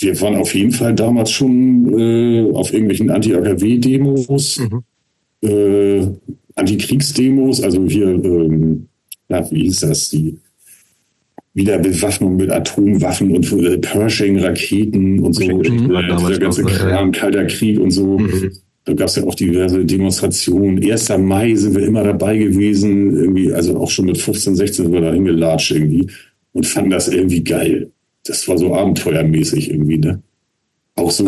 wir 0.02 0.22
waren 0.22 0.36
auf 0.36 0.54
jeden 0.54 0.72
Fall 0.72 0.94
damals 0.94 1.32
schon 1.32 1.98
äh, 1.98 2.52
auf 2.54 2.74
irgendwelchen 2.74 3.10
Anti-AKW-Demos, 3.10 4.60
mhm. 4.60 4.84
äh, 5.48 6.08
Antikriegsdemos, 6.56 7.62
also 7.62 7.88
hier, 7.88 8.08
ähm, 8.08 8.88
ja, 9.30 9.50
wie 9.52 9.64
hieß 9.64 9.82
das, 9.82 10.10
die 10.10 10.38
Wiederbewaffnung 11.54 12.38
mit 12.38 12.50
Atomwaffen 12.50 13.36
und 13.36 13.52
äh, 13.54 13.78
Pershing-Raketen 13.78 15.20
und 15.20 15.34
so, 15.34 15.46
mhm. 15.46 15.90
der 15.90 16.40
ganze 16.40 16.64
Kram, 16.64 17.12
Kalter 17.12 17.46
Krieg 17.46 17.80
und 17.80 17.92
so. 17.92 18.20
Mhm. 18.20 18.52
Da 18.84 18.94
gab 18.94 19.10
es 19.10 19.16
ja 19.16 19.24
auch 19.24 19.36
diverse 19.36 19.86
Demonstrationen. 19.86 20.84
1. 20.84 21.10
Mai 21.20 21.54
sind 21.54 21.76
wir 21.76 21.86
immer 21.86 22.04
dabei 22.04 22.38
gewesen, 22.38 23.16
irgendwie, 23.16 23.54
also 23.54 23.78
auch 23.78 23.92
schon 23.92 24.06
mit 24.06 24.18
15, 24.18 24.56
16 24.56 24.86
sind 24.86 24.94
wir 24.94 25.02
da 25.02 25.14
hingelatscht 25.14 25.72
irgendwie 25.72 26.08
und 26.54 26.68
fand 26.68 26.92
das 26.92 27.08
irgendwie 27.08 27.44
geil. 27.44 27.92
Das 28.26 28.48
war 28.48 28.58
so 28.58 28.76
abenteuermäßig 28.76 29.72
irgendwie, 29.72 29.98
ne? 29.98 30.22
Auch 30.96 31.12
so 31.12 31.28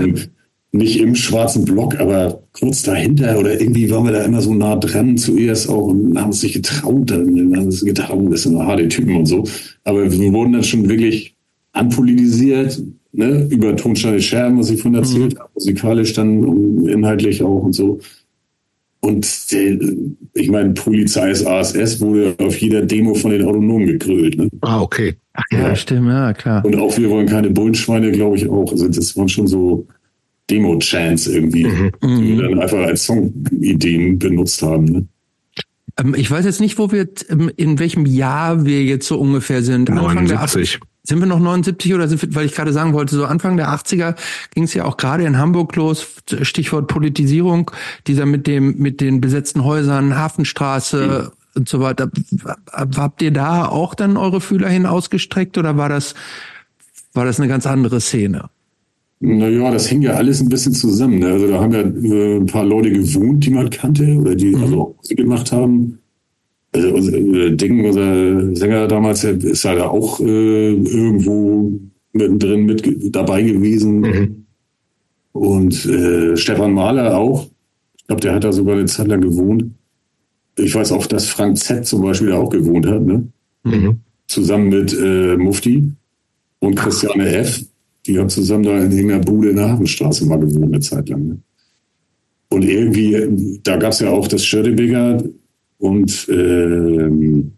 nicht 0.74 1.00
im 1.00 1.16
schwarzen 1.16 1.66
Block, 1.66 2.00
aber 2.00 2.44
kurz 2.52 2.82
dahinter 2.82 3.38
oder 3.40 3.60
irgendwie 3.60 3.90
waren 3.92 4.06
wir 4.06 4.12
da 4.12 4.24
immer 4.24 4.42
so 4.42 4.54
nah 4.54 4.76
dran 4.76 5.18
zuerst 5.18 5.70
auch 5.70 5.88
und 5.88 6.20
haben 6.20 6.28
uns 6.28 6.42
nicht 6.42 6.56
getraut, 6.56 7.12
dann 7.12 7.56
haben 7.56 7.66
uns 7.66 7.86
getraut, 7.86 8.34
das 8.34 8.44
sind 8.44 8.58
harte 8.58 8.88
Typen 8.88 9.16
und 9.16 9.28
so. 9.28 9.44
Aber 9.84 10.12
wir 10.12 10.34
wurden 10.34 10.54
dann 10.54 10.64
schon 10.64 10.90
wirklich 10.90 11.36
anpolitisiert, 11.74 12.82
ne, 13.12 13.48
über 13.52 13.76
Tonsteine 13.76 14.20
Scherben, 14.20 14.58
was 14.58 14.72
ich 14.72 14.82
von 14.82 14.96
erzählt 14.96 15.36
mhm. 15.36 15.40
habe, 15.40 15.50
musikalisch 15.54 16.14
dann 16.14 16.88
inhaltlich 16.88 17.44
auch 17.44 17.64
und 17.64 17.74
so. 17.74 18.00
Und 19.04 19.52
der, 19.52 19.78
ich 20.34 20.50
meine, 20.50 20.74
Polizei 20.74 21.30
ist 21.30 21.46
ASS 21.46 22.00
wurde 22.00 22.36
auf 22.40 22.58
jeder 22.58 22.84
Demo 22.84 23.14
von 23.14 23.32
den 23.32 23.44
Autonomen 23.44 23.86
gegrölt. 23.86 24.38
Ne? 24.38 24.48
Ah, 24.62 24.80
okay. 24.80 25.18
Ach 25.34 25.44
ja, 25.52 25.60
ja, 25.60 25.76
stimmt, 25.76 26.08
ja, 26.08 26.32
klar. 26.32 26.64
Und 26.64 26.78
auch 26.78 26.98
wir 26.98 27.10
wollen 27.10 27.28
keine 27.28 27.50
Bullenschweine, 27.50 28.14
glaube 28.14 28.38
ich 28.38 28.48
auch. 28.48 28.72
Also 28.72 28.88
das 28.88 29.18
waren 29.18 29.28
schon 29.28 29.48
so 29.48 29.86
Demo-Chants 30.50 31.28
irgendwie, 31.28 31.66
mhm. 31.66 31.92
die 32.02 32.38
wir 32.38 32.48
mhm. 32.48 32.52
dann 32.52 32.60
einfach 32.62 32.78
als 32.78 33.04
Songideen 33.04 34.20
benutzt 34.20 34.62
haben. 34.62 34.86
Ne? 34.86 35.06
Ähm, 36.00 36.16
ich 36.18 36.32
weiß 36.32 36.46
jetzt 36.46 36.62
nicht, 36.62 36.78
wo 36.78 36.94
wir, 36.94 37.10
ähm, 37.28 37.52
in 37.58 37.80
welchem 37.80 38.06
Jahr 38.06 38.66
wir 38.66 38.84
jetzt 38.86 39.08
so 39.08 39.20
ungefähr 39.20 39.64
sind. 39.64 39.90
79. 39.90 40.80
Sind 41.06 41.20
wir 41.20 41.26
noch 41.26 41.40
79 41.40 41.94
oder 41.94 42.08
sind 42.08 42.22
wir, 42.22 42.34
weil 42.34 42.46
ich 42.46 42.54
gerade 42.54 42.72
sagen 42.72 42.94
wollte, 42.94 43.16
so 43.16 43.26
Anfang 43.26 43.58
der 43.58 43.70
80er 43.70 44.16
ging 44.54 44.64
es 44.64 44.74
ja 44.74 44.86
auch 44.86 44.96
gerade 44.96 45.26
in 45.26 45.38
Hamburg 45.38 45.76
los, 45.76 46.08
Stichwort 46.44 46.88
Politisierung, 46.88 47.72
dieser 48.08 48.26
mit 48.26 48.48
dem, 48.48 48.78
mit 48.78 49.02
den 49.02 49.20
besetzten 49.20 49.66
Häusern, 49.66 50.16
Hafenstraße 50.16 51.26
mhm. 51.26 51.60
und 51.60 51.68
so 51.68 51.82
weiter. 51.82 52.10
Habt 52.72 53.22
ihr 53.22 53.32
da 53.32 53.66
auch 53.66 53.96
dann 53.96 54.16
eure 54.16 54.40
Fühler 54.40 54.70
hin 54.70 54.86
ausgestreckt 54.86 55.58
oder 55.58 55.76
war 55.76 55.90
das, 55.90 56.16
war 57.14 57.26
das 57.26 57.38
eine 57.38 57.50
ganz 57.50 57.68
andere 57.68 58.00
Szene? 58.00 58.50
Naja, 59.26 59.72
das 59.72 59.90
hängt 59.90 60.04
ja 60.04 60.16
alles 60.16 60.42
ein 60.42 60.50
bisschen 60.50 60.74
zusammen. 60.74 61.20
Ne? 61.20 61.28
Also 61.28 61.48
da 61.48 61.62
haben 61.62 61.72
ja 61.72 61.82
äh, 61.82 62.38
ein 62.38 62.46
paar 62.46 62.66
Leute 62.66 62.92
gewohnt, 62.92 63.46
die 63.46 63.52
man 63.52 63.70
kannte 63.70 64.16
oder 64.16 64.36
die 64.36 64.56
mhm. 64.56 64.64
also 64.64 64.82
auch 64.82 65.16
gemacht 65.16 65.52
haben. 65.52 66.00
Also 66.74 66.90
unser 66.90 67.18
äh, 67.18 67.56
Ding, 67.56 67.86
unser 67.86 68.56
Sänger 68.56 68.88
damals, 68.88 69.24
ist 69.24 69.64
ja 69.64 69.76
da 69.76 69.88
auch 69.88 70.20
äh, 70.20 70.74
irgendwo 70.74 71.80
mittendrin 72.14 72.66
mit 72.66 73.16
dabei 73.16 73.44
gewesen. 73.44 74.00
Mhm. 74.00 74.46
Und 75.34 75.86
äh, 75.86 76.36
Stefan 76.36 76.74
Mahler 76.74 77.18
auch. 77.18 77.48
Ich 77.98 78.08
glaube, 78.08 78.22
der 78.22 78.36
hat 78.36 78.44
da 78.44 78.52
sogar 78.52 78.76
eine 78.76 78.86
Zeit 78.86 79.08
lang 79.08 79.22
gewohnt. 79.22 79.66
Ich 80.58 80.74
weiß 80.74 80.92
auch, 80.92 81.06
dass 81.08 81.30
Frank 81.30 81.58
Z 81.58 81.86
zum 81.86 82.02
Beispiel 82.02 82.30
da 82.30 82.38
auch 82.38 82.50
gewohnt 82.50 82.86
hat, 82.86 83.04
ne? 83.04 83.28
Mhm. 83.64 84.00
Zusammen 84.28 84.70
mit 84.70 84.94
äh, 84.94 85.38
Mufti 85.38 85.92
und 86.60 86.76
Christiane 86.76 87.28
F. 87.36 87.64
Die 88.06 88.20
haben 88.20 88.30
zusammen 88.30 88.64
da 88.64 88.78
in 88.84 88.92
irgendeiner 88.92 89.24
Bude 89.24 89.50
in 89.50 89.56
der 89.56 89.70
Hafenstraße 89.70 90.26
mal 90.26 90.40
gewohnt, 90.40 90.74
eine 90.74 90.80
Zeit 90.80 91.10
lang. 91.10 91.28
Ne? 91.28 91.38
Und 92.50 92.64
irgendwie, 92.64 93.60
da 93.64 93.78
gab 93.78 93.94
es 93.94 94.00
ja 94.00 94.10
auch 94.10 94.28
das 94.28 94.46
Schödebeger 94.46 95.24
und 95.84 96.28
ähm, 96.30 97.52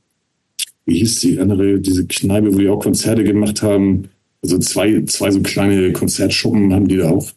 wie 0.86 0.98
hieß 0.98 1.20
die 1.20 1.40
andere, 1.40 1.80
diese 1.80 2.08
Kneipe, 2.08 2.52
wo 2.52 2.58
die 2.58 2.70
auch 2.70 2.80
Konzerte 2.80 3.24
gemacht 3.24 3.62
haben. 3.62 4.06
Also 4.42 4.58
zwei, 4.58 5.04
zwei 5.06 5.30
so 5.30 5.42
kleine 5.42 5.94
Konzertschuppen 5.94 6.74
haben 6.74 6.88
die 6.88 6.98
da 6.98 7.12
auch. 7.12 7.30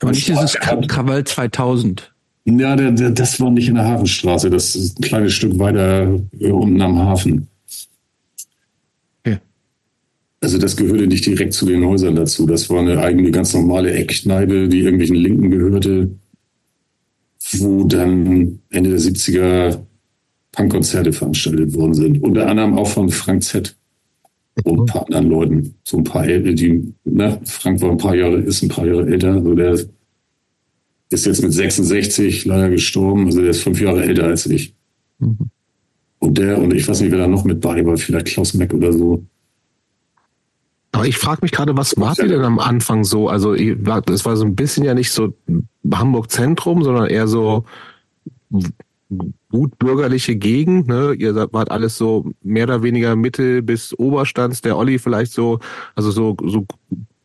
Aber 0.00 0.10
nicht 0.10 0.26
dieses 0.26 0.54
Krawall 0.54 1.22
2000. 1.22 2.12
Ja, 2.44 2.74
der, 2.74 2.90
der, 2.90 3.10
das 3.10 3.38
war 3.40 3.50
nicht 3.50 3.68
in 3.68 3.76
der 3.76 3.84
Hafenstraße, 3.84 4.50
das 4.50 4.74
ist 4.74 4.98
ein 4.98 5.02
kleines 5.02 5.32
Stück 5.32 5.56
weiter 5.60 6.18
unten 6.40 6.82
am 6.82 6.98
Hafen. 6.98 7.46
Also 10.40 10.58
das 10.58 10.76
gehörte 10.76 11.06
nicht 11.06 11.24
direkt 11.24 11.52
zu 11.52 11.66
den 11.66 11.84
Häusern 11.84 12.16
dazu. 12.16 12.46
Das 12.46 12.68
war 12.68 12.80
eine 12.80 12.98
eigene, 12.98 13.30
ganz 13.30 13.54
normale 13.54 13.92
Eckkneipe, 13.92 14.68
die 14.68 14.80
irgendwelchen 14.80 15.14
Linken 15.14 15.52
gehörte, 15.52 16.10
wo 17.58 17.84
dann 17.84 18.58
Ende 18.70 18.90
der 18.90 18.98
70er 18.98 19.78
Punkkonzerte 20.52 21.12
veranstaltet 21.12 21.74
worden 21.74 21.94
sind. 21.94 22.22
Unter 22.22 22.46
anderem 22.48 22.78
auch 22.78 22.88
von 22.88 23.08
Frank 23.08 23.42
Z. 23.42 23.74
und 24.64 24.80
ein 24.80 24.86
paar 24.86 25.06
anderen 25.06 25.28
Leuten. 25.28 25.74
So 25.84 25.98
ein 25.98 26.04
paar 26.04 26.26
ältere, 26.26 26.54
die, 26.54 26.92
na, 27.04 27.38
Frank 27.44 27.80
war 27.80 27.90
ein 27.90 27.98
paar 27.98 28.14
Jahre, 28.14 28.36
ist 28.36 28.62
ein 28.62 28.68
paar 28.68 28.86
Jahre 28.86 29.06
älter. 29.06 29.32
Also 29.32 29.54
der 29.54 29.72
ist 29.72 31.26
jetzt 31.26 31.42
mit 31.42 31.52
66 31.52 32.44
leider 32.44 32.70
gestorben. 32.70 33.26
Also 33.26 33.40
der 33.40 33.50
ist 33.50 33.62
fünf 33.62 33.80
Jahre 33.80 34.04
älter 34.04 34.24
als 34.24 34.46
ich. 34.46 34.74
Mhm. 35.18 35.50
Und 36.18 36.38
der, 36.38 36.58
und 36.58 36.72
ich 36.72 36.86
weiß 36.86 37.00
nicht, 37.00 37.10
wer 37.10 37.18
da 37.18 37.26
noch 37.26 37.44
mit 37.44 37.60
bei 37.60 37.84
war, 37.84 37.96
vielleicht 37.96 38.26
Klaus 38.26 38.54
Meck 38.54 38.72
oder 38.72 38.92
so. 38.92 39.24
Aber 40.92 41.06
ich 41.06 41.16
frage 41.16 41.40
mich 41.42 41.52
gerade, 41.52 41.76
was 41.76 41.96
war 41.96 42.16
ihr 42.18 42.28
denn 42.28 42.44
am 42.44 42.58
Anfang 42.58 43.02
so? 43.02 43.28
Also 43.28 43.54
es 43.54 44.24
war 44.24 44.36
so 44.36 44.44
ein 44.44 44.54
bisschen 44.54 44.84
ja 44.84 44.92
nicht 44.92 45.10
so 45.10 45.32
Hamburg 45.90 46.30
Zentrum, 46.30 46.84
sondern 46.84 47.06
eher 47.06 47.26
so 47.26 47.64
gut 49.52 49.78
bürgerliche 49.78 50.34
Gegend. 50.34 50.88
Ne? 50.88 51.14
Ihr 51.16 51.36
wart 51.52 51.70
alles 51.70 51.96
so 51.96 52.32
mehr 52.42 52.64
oder 52.64 52.82
weniger 52.82 53.14
Mittel 53.14 53.62
bis 53.62 53.96
Oberstands. 53.96 54.62
Der 54.62 54.76
Olli 54.76 54.98
vielleicht 54.98 55.32
so, 55.32 55.60
also 55.94 56.10
so 56.10 56.36
so 56.44 56.66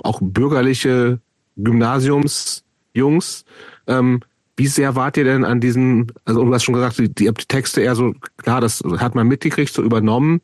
auch 0.04 0.20
bürgerliche 0.22 1.20
Gymnasiumsjungs. 1.56 3.46
Ähm, 3.88 4.20
wie 4.60 4.68
sehr 4.68 4.96
wart 4.96 5.18
ihr 5.18 5.24
denn 5.24 5.46
an 5.46 5.60
diesen, 5.60 6.12
also 6.26 6.44
du 6.44 6.52
hast 6.52 6.64
schon 6.64 6.74
gesagt, 6.74 6.98
die, 6.98 7.14
die 7.14 7.32
Texte 7.32 7.82
eher 7.82 7.94
so, 7.94 8.16
klar, 8.38 8.60
das 8.60 8.84
hat 8.98 9.14
man 9.14 9.28
mitgekriegt, 9.28 9.72
so 9.72 9.84
übernommen. 9.84 10.42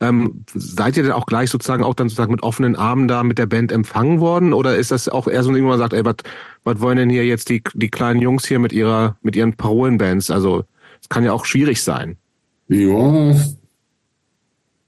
Ähm, 0.00 0.44
seid 0.54 0.98
ihr 0.98 1.02
denn 1.02 1.12
auch 1.12 1.24
gleich 1.24 1.48
sozusagen 1.48 1.82
auch 1.82 1.94
dann 1.94 2.10
sozusagen 2.10 2.32
mit 2.32 2.42
offenen 2.42 2.76
Armen 2.76 3.08
da 3.08 3.22
mit 3.22 3.38
der 3.38 3.46
Band 3.46 3.72
empfangen 3.72 4.20
worden? 4.20 4.52
Oder 4.52 4.76
ist 4.76 4.90
das 4.90 5.08
auch 5.08 5.28
eher 5.28 5.42
so, 5.42 5.54
irgendwann 5.54 5.78
sagt, 5.78 5.94
ey, 5.94 6.04
was 6.04 6.16
was 6.62 6.80
wollen 6.80 6.96
denn 6.96 7.10
hier 7.10 7.26
jetzt 7.26 7.48
die, 7.50 7.62
die 7.74 7.90
kleinen 7.90 8.20
Jungs 8.20 8.46
hier 8.46 8.58
mit 8.58 8.72
ihrer, 8.72 9.16
mit 9.22 9.34
ihren 9.34 9.54
Parolenbands? 9.54 10.30
Also, 10.30 10.64
es 11.04 11.08
kann 11.10 11.22
ja 11.22 11.32
auch 11.32 11.44
schwierig 11.44 11.82
sein. 11.82 12.16
Ja, 12.68 13.34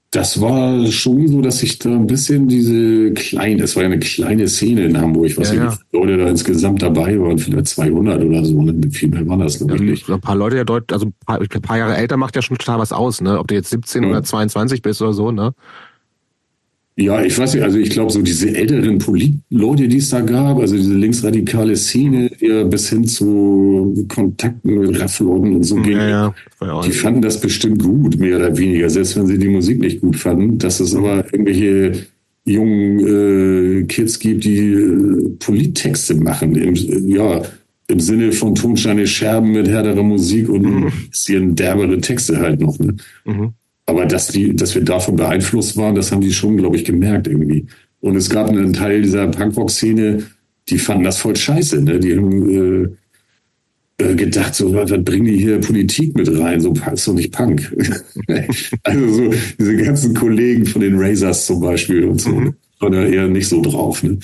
das 0.09 0.41
war 0.41 0.83
schon 0.87 1.27
so, 1.27 1.41
dass 1.41 1.61
ich 1.61 1.77
da 1.77 1.91
ein 1.91 2.07
bisschen 2.07 2.47
diese 2.47 3.13
kleine, 3.13 3.61
es 3.61 3.75
war 3.75 3.83
ja 3.83 3.89
eine 3.89 3.99
kleine 3.99 4.47
Szene 4.47 4.85
in 4.85 4.99
Hamburg, 4.99 5.37
was 5.37 5.53
ja, 5.53 5.65
ja. 5.65 5.77
Leute 5.91 6.17
da 6.17 6.27
insgesamt 6.27 6.81
dabei 6.81 7.19
waren, 7.19 7.37
vielleicht 7.37 7.67
200 7.67 8.23
oder 8.23 8.43
so, 8.43 8.63
ne? 8.63 8.73
viel 8.89 9.09
mehr 9.09 9.27
waren 9.27 9.41
das 9.41 9.59
glaube 9.59 9.75
ich 9.75 9.81
nicht. 9.81 10.09
Ein 10.09 10.19
paar 10.19 10.35
Leute 10.35 10.57
ja 10.57 10.63
dort, 10.63 10.91
also 10.91 11.05
ein 11.05 11.13
paar, 11.23 11.39
ein 11.39 11.61
paar, 11.61 11.77
Jahre 11.77 11.97
älter 11.97 12.17
macht 12.17 12.35
ja 12.35 12.41
schon 12.41 12.57
total 12.57 12.79
was 12.79 12.91
aus, 12.91 13.21
ne? 13.21 13.37
Ob 13.37 13.47
du 13.47 13.53
jetzt 13.53 13.69
17 13.69 14.03
ja. 14.03 14.09
oder 14.09 14.23
22 14.23 14.81
bist 14.81 15.03
oder 15.03 15.13
so, 15.13 15.31
ne? 15.31 15.53
Ja, 16.99 17.23
ich 17.23 17.37
weiß 17.37 17.53
nicht, 17.53 17.63
also 17.63 17.77
ich 17.77 17.91
glaube, 17.91 18.11
so 18.11 18.23
diese 18.23 18.55
älteren 18.55 18.97
Polit-Leute, 18.97 19.87
die 19.87 19.97
es 19.97 20.09
da 20.09 20.21
gab, 20.21 20.57
also 20.57 20.75
diese 20.75 20.95
linksradikale 20.95 21.75
Szene, 21.75 22.31
ja, 22.39 22.63
bis 22.63 22.89
hin 22.89 23.05
zu 23.05 24.03
Kontakten 24.07 24.79
mit 24.79 24.99
Raffleuten 24.99 25.57
und 25.57 25.63
so, 25.63 25.77
ja, 25.77 26.33
ja, 26.59 26.81
die 26.81 26.91
fanden 26.91 27.21
das 27.21 27.39
bestimmt 27.39 27.83
gut, 27.83 28.17
mehr 28.17 28.37
oder 28.37 28.57
weniger, 28.57 28.89
selbst 28.89 29.15
wenn 29.15 29.27
sie 29.27 29.37
die 29.37 29.47
Musik 29.47 29.79
nicht 29.79 30.01
gut 30.01 30.15
fanden. 30.15 30.57
Dass 30.57 30.79
es 30.79 30.95
aber 30.95 31.23
irgendwelche 31.31 32.07
jungen 32.45 32.99
äh, 33.81 33.83
Kids 33.83 34.17
gibt, 34.17 34.43
die 34.45 34.57
äh, 34.57 35.29
Polittexte 35.37 36.15
machen, 36.15 36.55
im, 36.55 36.73
ja, 37.07 37.43
im 37.89 37.99
Sinne 37.99 38.31
von 38.31 38.55
Tonsteine 38.55 39.05
Scherben 39.05 39.51
mit 39.51 39.67
härterer 39.67 40.01
Musik 40.01 40.49
und 40.49 40.63
mhm. 40.63 40.87
ein 40.87 41.09
bisschen 41.11 41.55
derbere 41.55 42.01
Texte 42.01 42.39
halt 42.39 42.59
noch. 42.59 42.79
Ne? 42.79 42.95
Mhm. 43.25 43.53
Aber 43.87 44.05
dass, 44.05 44.27
die, 44.27 44.53
dass 44.55 44.75
wir 44.75 44.83
davon 44.83 45.15
beeinflusst 45.15 45.77
waren, 45.77 45.95
das 45.95 46.11
haben 46.11 46.21
die 46.21 46.33
schon, 46.33 46.57
glaube 46.57 46.75
ich, 46.75 46.83
gemerkt 46.83 47.27
irgendwie. 47.27 47.65
Und 48.01 48.17
es 48.17 48.29
gab 48.29 48.49
einen 48.49 48.73
Teil 48.73 49.01
dieser 49.01 49.27
Punkrock-Szene, 49.27 50.23
die 50.69 50.77
fanden 50.77 51.05
das 51.05 51.17
voll 51.17 51.35
scheiße. 51.35 51.81
Ne? 51.81 51.99
Die 51.99 52.15
haben 52.15 52.89
äh, 53.97 54.03
äh 54.03 54.15
gedacht, 54.15 54.55
so, 54.55 54.73
was, 54.73 54.91
bringen 55.05 55.25
die 55.25 55.37
hier 55.37 55.59
Politik 55.59 56.15
mit 56.17 56.29
rein? 56.37 56.59
So 56.59 56.73
ist 56.93 57.07
doch 57.07 57.13
nicht 57.13 57.31
Punk. 57.31 57.73
also 58.83 59.07
so 59.07 59.33
diese 59.57 59.77
ganzen 59.77 60.13
Kollegen 60.13 60.65
von 60.65 60.81
den 60.81 60.99
Razors 60.99 61.45
zum 61.45 61.61
Beispiel 61.61 62.03
und 62.03 62.19
so, 62.19 62.31
mhm. 62.31 62.55
waren 62.79 62.91
da 62.91 63.05
eher 63.05 63.29
nicht 63.29 63.47
so 63.47 63.61
drauf. 63.61 64.03
Ne? 64.03 64.19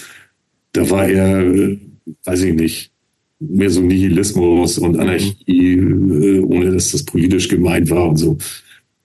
Da 0.74 0.90
war 0.90 1.08
eher, 1.08 1.40
äh, 1.40 1.80
weiß 2.26 2.44
ich 2.44 2.54
nicht, 2.54 2.92
mehr 3.40 3.70
so 3.70 3.80
Nihilismus 3.80 4.78
und 4.78 5.00
Anarchie, 5.00 5.76
äh, 5.78 6.40
ohne 6.40 6.72
dass 6.72 6.92
das 6.92 7.04
politisch 7.04 7.48
gemeint 7.48 7.90
war 7.90 8.10
und 8.10 8.18
so 8.18 8.38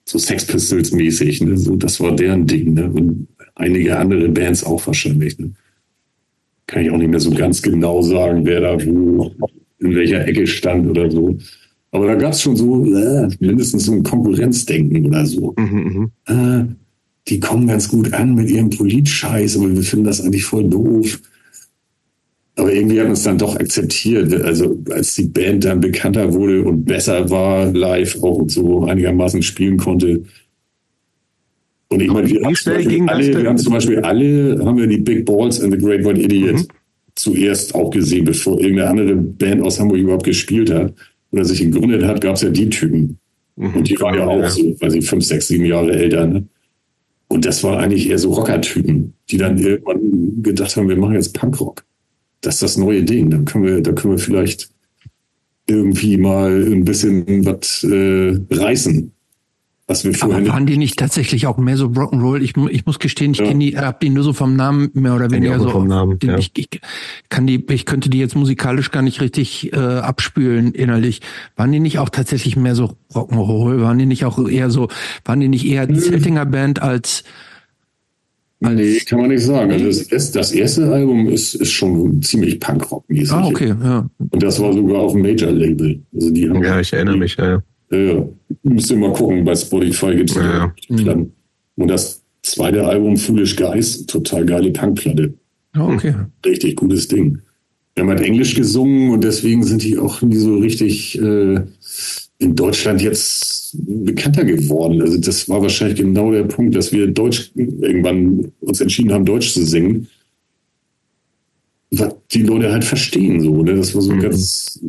so 0.09 0.17
Sex 0.17 0.45
Pistols 0.45 0.91
mäßig. 0.91 1.41
Ne? 1.41 1.57
So, 1.57 1.75
das 1.75 1.99
war 1.99 2.15
deren 2.15 2.47
Ding. 2.47 2.73
Ne? 2.73 2.89
Und 2.89 3.27
einige 3.55 3.97
andere 3.97 4.27
Bands 4.29 4.63
auch 4.63 4.85
wahrscheinlich. 4.87 5.37
Ne? 5.37 5.51
Kann 6.65 6.83
ich 6.83 6.91
auch 6.91 6.97
nicht 6.97 7.09
mehr 7.09 7.19
so 7.19 7.31
ganz 7.31 7.61
genau 7.61 8.01
sagen, 8.01 8.45
wer 8.45 8.61
da 8.61 8.85
wo 8.85 9.31
in 9.79 9.95
welcher 9.95 10.27
Ecke 10.27 10.45
stand 10.47 10.89
oder 10.89 11.09
so. 11.09 11.37
Aber 11.91 12.07
da 12.07 12.15
gab 12.15 12.33
es 12.33 12.41
schon 12.41 12.55
so 12.55 12.85
äh, 12.85 13.29
mindestens 13.39 13.85
so 13.85 13.93
ein 13.93 14.03
Konkurrenzdenken 14.03 15.05
oder 15.05 15.25
so. 15.25 15.55
Mhm, 15.57 16.11
äh, 16.27 16.63
die 17.27 17.39
kommen 17.39 17.67
ganz 17.67 17.87
gut 17.87 18.13
an 18.13 18.35
mit 18.35 18.49
ihrem 18.49 18.69
Politscheiß, 18.69 19.57
aber 19.57 19.73
wir 19.73 19.83
finden 19.83 20.05
das 20.05 20.21
eigentlich 20.21 20.43
voll 20.43 20.67
doof. 20.67 21.19
Aber 22.59 22.73
irgendwie 22.73 22.99
hat 22.99 23.07
man 23.07 23.13
es 23.13 23.23
dann 23.23 23.37
doch 23.37 23.55
akzeptiert. 23.55 24.33
Also 24.43 24.77
als 24.91 25.15
die 25.15 25.23
Band 25.23 25.63
dann 25.63 25.79
bekannter 25.79 26.33
wurde 26.33 26.61
und 26.63 26.83
besser 26.83 27.29
war, 27.29 27.71
live 27.71 28.21
auch 28.21 28.35
und 28.35 28.51
so 28.51 28.83
einigermaßen 28.83 29.41
spielen 29.41 29.77
konnte. 29.77 30.23
Und 31.87 32.01
ich 32.01 32.11
meine, 32.11 32.29
wir, 32.29 32.43
haben 32.43 32.55
zum, 32.55 32.73
Beispiel 32.73 33.09
alle, 33.09 33.41
wir 33.41 33.49
haben 33.49 33.57
zum 33.57 33.73
Beispiel 33.73 33.99
alle, 33.99 34.59
haben 34.63 34.77
wir 34.77 34.87
die 34.87 34.97
Big 34.97 35.25
Balls 35.25 35.61
and 35.61 35.73
the 35.73 35.79
Great 35.79 36.03
White 36.03 36.19
Idiot 36.19 36.55
mhm. 36.55 36.67
zuerst 37.15 37.73
auch 37.73 37.89
gesehen, 37.91 38.25
bevor 38.25 38.59
irgendeine 38.59 38.89
andere 38.89 39.15
Band 39.15 39.63
aus 39.63 39.79
Hamburg 39.79 39.99
überhaupt 39.99 40.25
gespielt 40.25 40.69
hat 40.69 40.93
oder 41.31 41.45
sich 41.45 41.59
gegründet 41.59 42.03
hat, 42.03 42.19
gab 42.19 42.35
es 42.35 42.41
ja 42.41 42.49
die 42.49 42.69
Typen. 42.69 43.17
Mhm. 43.55 43.73
Und 43.73 43.89
die 43.89 43.99
waren 44.01 44.15
ja 44.15 44.27
auch 44.27 44.47
so, 44.49 44.75
weiß 44.81 44.95
ich, 44.95 45.09
fünf, 45.09 45.23
sechs, 45.23 45.47
sieben 45.47 45.65
Jahre 45.65 45.93
älter. 45.93 46.27
Ne? 46.27 46.45
Und 47.29 47.45
das 47.45 47.63
waren 47.63 47.79
eigentlich 47.79 48.09
eher 48.09 48.19
so 48.19 48.33
Rocker-Typen, 48.33 49.13
die 49.29 49.37
dann 49.37 49.57
irgendwann 49.57 50.43
gedacht 50.43 50.75
haben, 50.75 50.89
wir 50.89 50.97
machen 50.97 51.15
jetzt 51.15 51.33
Punkrock 51.33 51.85
das 52.41 52.55
ist 52.55 52.63
das 52.63 52.77
neue 52.77 53.03
Ding. 53.03 53.29
Dann 53.29 53.45
können 53.45 53.65
wir, 53.65 53.81
da 53.81 53.91
können 53.91 54.15
wir 54.15 54.19
vielleicht 54.19 54.69
irgendwie 55.67 56.17
mal 56.17 56.65
ein 56.71 56.83
bisschen 56.83 57.45
was 57.45 57.83
äh, 57.83 58.39
reißen. 58.51 59.11
Was 59.89 60.03
wir 60.03 60.13
vorher 60.13 60.37
Aber 60.37 60.49
waren 60.49 60.67
die 60.67 60.77
nicht 60.77 60.99
tatsächlich 60.99 61.47
auch 61.47 61.57
mehr 61.57 61.75
so 61.75 61.87
Rock'n'Roll? 61.87 62.41
Ich, 62.41 62.55
ich 62.55 62.85
muss 62.85 62.99
gestehen, 62.99 63.31
ich 63.31 63.39
ja. 63.39 63.45
kenne 63.45 63.65
die, 63.65 63.75
hab 63.75 63.99
die 63.99 64.11
nur 64.11 64.23
so 64.23 64.33
vom 64.33 64.55
Namen 64.55 64.91
mehr 64.93 65.15
oder 65.15 65.31
weniger 65.31 65.59
so. 65.59 65.71
Vom 65.71 65.87
Namen, 65.87 66.19
den, 66.19 66.29
ja. 66.29 66.37
ich, 66.37 66.51
ich, 66.55 66.69
kann 67.29 67.47
die, 67.47 67.65
ich 67.71 67.87
könnte 67.87 68.07
die 68.11 68.19
jetzt 68.19 68.35
musikalisch 68.35 68.91
gar 68.91 69.01
nicht 69.01 69.19
richtig 69.19 69.73
äh, 69.73 69.77
abspülen 69.77 70.73
innerlich. 70.73 71.21
Waren 71.55 71.71
die 71.71 71.79
nicht 71.79 71.97
auch 71.97 72.09
tatsächlich 72.09 72.55
mehr 72.55 72.75
so 72.75 72.97
Rock'n'Roll? 73.15 73.81
Waren 73.81 73.97
die 73.97 74.05
nicht 74.05 74.25
auch 74.25 74.47
eher 74.47 74.69
so, 74.69 74.89
waren 75.25 75.39
die 75.39 75.47
nicht 75.47 75.65
eher 75.65 75.87
die 75.87 75.97
Zeltinger 75.97 76.45
Band 76.45 76.83
als 76.83 77.23
Nee, 78.61 78.99
kann 79.05 79.21
man 79.21 79.29
nicht 79.29 79.43
sagen. 79.43 79.71
Also 79.71 80.03
das, 80.09 80.31
das 80.31 80.51
erste 80.51 80.91
Album 80.91 81.29
ist, 81.29 81.55
ist 81.55 81.71
schon 81.71 82.21
ziemlich 82.21 82.59
Punkrock-mäßig. 82.59 83.31
Ah, 83.31 83.47
okay, 83.47 83.73
ja. 83.81 84.09
Und 84.17 84.43
das 84.43 84.59
war 84.59 84.73
sogar 84.73 84.99
auf 84.99 85.13
dem 85.13 85.21
Major-Label. 85.21 86.01
Also 86.13 86.29
die 86.29 86.49
haben 86.49 86.61
ja, 86.63 86.79
ich 86.79 86.91
erinnere 86.91 87.17
mich, 87.17 87.37
ja. 87.37 87.63
Ja, 87.91 88.27
müsst 88.63 88.91
ihr 88.91 88.97
mal 88.97 89.13
gucken, 89.13 89.45
bei 89.45 89.55
Spotify 89.55 90.15
gibt's 90.15 90.35
ja, 90.35 90.73
ja. 90.89 91.15
Und 91.75 91.87
das 91.87 92.21
zweite 92.43 92.85
Album, 92.85 93.15
Foolish 93.17 93.55
Guys, 93.55 94.05
total 94.05 94.45
geile 94.45 94.71
Punkplatte. 94.71 95.33
Okay. 95.77 96.13
Richtig 96.45 96.75
gutes 96.75 97.07
Ding. 97.07 97.39
Wir 97.95 98.03
haben 98.03 98.09
halt 98.09 98.21
Englisch 98.21 98.55
gesungen 98.55 99.11
und 99.11 99.23
deswegen 99.23 99.63
sind 99.63 99.83
die 99.83 99.97
auch 99.97 100.21
nie 100.21 100.35
so 100.35 100.57
richtig 100.57 101.19
äh, 101.19 101.61
in 102.37 102.55
Deutschland 102.55 103.01
jetzt 103.01 103.58
bekannter 103.73 104.43
geworden. 104.45 105.01
Also 105.01 105.17
das 105.17 105.47
war 105.49 105.61
wahrscheinlich 105.61 105.99
genau 105.99 106.31
der 106.31 106.43
Punkt, 106.43 106.75
dass 106.75 106.91
wir 106.91 107.07
Deutsch 107.07 107.51
irgendwann 107.55 108.51
uns 108.61 108.81
entschieden 108.81 109.11
haben, 109.11 109.25
Deutsch 109.25 109.53
zu 109.53 109.65
singen. 109.65 110.07
Was 111.91 112.15
die 112.31 112.43
Leute 112.43 112.71
halt 112.71 112.83
verstehen 112.83 113.41
so. 113.41 113.63
Ne? 113.63 113.75
Das 113.75 113.95
war 113.95 114.01
so 114.01 114.13
Mhm. 114.13 114.21
ganz 114.21 114.79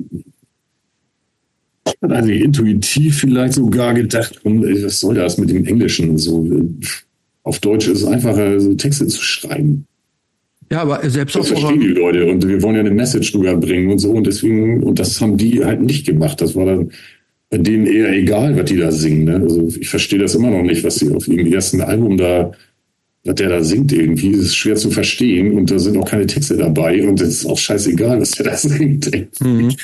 also 2.01 2.31
intuitiv 2.31 3.19
vielleicht 3.19 3.55
sogar 3.55 3.95
gedacht, 3.95 4.41
was 4.45 5.01
soll 5.01 5.15
das 5.15 5.39
mit 5.39 5.51
dem 5.51 5.67
Englischen? 5.67 6.17
So, 6.19 6.49
auf 7.43 7.59
Deutsch 7.59 7.89
ist 7.89 8.03
es 8.03 8.05
einfacher, 8.07 8.61
so 8.61 8.75
Texte 8.75 9.07
zu 9.07 9.23
schreiben. 9.23 9.87
Ja, 10.71 10.83
aber 10.83 11.09
selbst 11.11 11.35
Das 11.35 11.51
auf 11.51 11.51
eurer, 11.51 11.61
verstehen 11.69 11.81
die 11.81 12.01
Leute 12.01 12.27
und 12.27 12.47
wir 12.47 12.63
wollen 12.63 12.77
ja 12.77 12.81
eine 12.81 12.93
Message 12.93 13.35
rüberbringen 13.35 13.91
und 13.91 13.99
so 13.99 14.13
und 14.13 14.27
deswegen, 14.27 14.83
und 14.83 14.99
das 14.99 15.21
haben 15.21 15.37
die 15.37 15.65
halt 15.65 15.83
nicht 15.83 16.07
gemacht. 16.07 16.41
Das 16.41 16.55
war 16.55 16.65
dann 16.67 16.93
denen 17.51 17.87
eher 17.87 18.13
egal, 18.13 18.57
was 18.57 18.67
die 18.67 18.77
da 18.77 18.93
singen. 18.93 19.25
Ne? 19.25 19.35
Also 19.37 19.69
ich 19.79 19.89
verstehe 19.89 20.19
das 20.19 20.35
immer 20.35 20.51
noch 20.51 20.63
nicht, 20.63 20.85
was 20.85 20.97
sie 20.97 21.13
auf 21.13 21.27
ihrem 21.27 21.53
ersten 21.53 21.81
Album 21.81 22.17
da, 22.17 22.53
was 23.25 23.35
der 23.35 23.49
da 23.49 23.63
singt 23.63 23.93
irgendwie. 23.93 24.33
Das 24.33 24.43
ist 24.43 24.57
schwer 24.57 24.77
zu 24.77 24.91
verstehen 24.91 25.53
und 25.53 25.71
da 25.71 25.79
sind 25.79 25.97
auch 25.97 26.09
keine 26.09 26.27
Texte 26.27 26.57
dabei 26.57 27.07
und 27.07 27.21
es 27.21 27.29
ist 27.29 27.47
auch 27.47 27.59
scheißegal, 27.59 28.21
was 28.21 28.33
der 28.33 28.47
da 28.47 28.57
singt. 28.57 29.11
Mhm. 29.41 29.75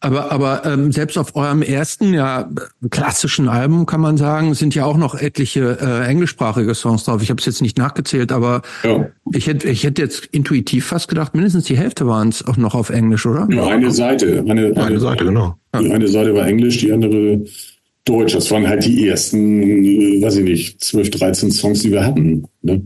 Aber, 0.00 0.32
aber 0.32 0.64
ähm, 0.64 0.90
selbst 0.90 1.18
auf 1.18 1.36
eurem 1.36 1.62
ersten, 1.62 2.14
ja, 2.14 2.50
klassischen 2.90 3.48
Album 3.48 3.86
kann 3.86 4.00
man 4.00 4.16
sagen, 4.16 4.54
sind 4.54 4.74
ja 4.74 4.84
auch 4.84 4.96
noch 4.96 5.14
etliche 5.14 5.78
äh, 5.80 6.08
englischsprachige 6.08 6.74
Songs 6.74 7.04
drauf. 7.04 7.22
Ich 7.22 7.30
habe 7.30 7.38
es 7.40 7.46
jetzt 7.46 7.62
nicht 7.62 7.78
nachgezählt, 7.78 8.32
aber 8.32 8.62
Ja. 8.82 9.08
ich 9.32 9.46
hätte 9.46 9.68
ich 9.68 9.84
hätte 9.84 10.02
jetzt 10.02 10.26
intuitiv 10.32 10.86
fast 10.86 11.08
gedacht, 11.08 11.34
mindestens 11.34 11.64
die 11.64 11.76
Hälfte 11.76 12.06
waren 12.06 12.28
es 12.30 12.46
auch 12.46 12.56
noch 12.56 12.74
auf 12.74 12.90
Englisch, 12.90 13.26
oder? 13.26 13.46
Nur 13.46 13.70
eine 13.70 13.90
Seite. 13.90 14.44
Eine, 14.48 14.74
Eine 14.76 14.98
Seite, 14.98 15.24
genau. 15.24 15.56
Die 15.78 15.90
eine 15.90 16.08
Seite 16.08 16.34
war 16.34 16.46
Englisch, 16.46 16.78
die 16.78 16.92
andere 16.92 17.44
Deutsch. 18.04 18.34
Das 18.34 18.50
waren 18.50 18.66
halt 18.68 18.84
die 18.84 19.06
ersten, 19.08 20.20
weiß 20.22 20.36
ich 20.36 20.44
nicht, 20.44 20.82
12, 20.84 21.10
13 21.10 21.50
Songs, 21.52 21.82
die 21.82 21.92
wir 21.92 22.04
hatten. 22.04 22.44
Ne? 22.62 22.82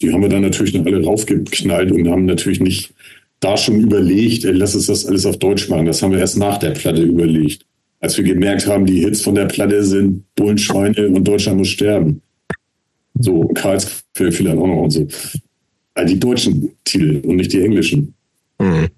Die 0.00 0.12
haben 0.12 0.22
wir 0.22 0.28
dann 0.28 0.42
natürlich 0.42 0.74
noch 0.74 0.84
alle 0.84 1.04
raufgeknallt 1.04 1.92
und 1.92 2.08
haben 2.08 2.24
natürlich 2.24 2.60
nicht 2.60 2.92
da 3.42 3.56
schon 3.56 3.80
überlegt, 3.80 4.44
lass 4.44 4.74
uns 4.74 4.86
das 4.86 5.04
alles 5.04 5.26
auf 5.26 5.36
Deutsch 5.38 5.68
machen. 5.68 5.86
Das 5.86 6.00
haben 6.02 6.12
wir 6.12 6.20
erst 6.20 6.38
nach 6.38 6.58
der 6.58 6.70
Platte 6.70 7.02
überlegt. 7.02 7.66
Als 8.00 8.16
wir 8.16 8.24
gemerkt 8.24 8.66
haben, 8.66 8.86
die 8.86 9.00
Hits 9.00 9.20
von 9.22 9.34
der 9.34 9.46
Platte 9.46 9.84
sind 9.84 10.24
Bullenschweine 10.36 11.08
und 11.08 11.26
Deutschland 11.26 11.58
muss 11.58 11.68
sterben. 11.68 12.22
So, 13.18 13.42
Karlsquell 13.48 14.32
vielleicht 14.32 14.56
auch 14.56 14.66
noch 14.66 14.82
und 14.82 14.90
so. 14.90 15.06
Also 15.94 16.14
die 16.14 16.20
deutschen 16.20 16.70
Titel 16.84 17.20
und 17.26 17.36
nicht 17.36 17.52
die 17.52 17.62
englischen. 17.62 18.14
Mhm. 18.58 18.88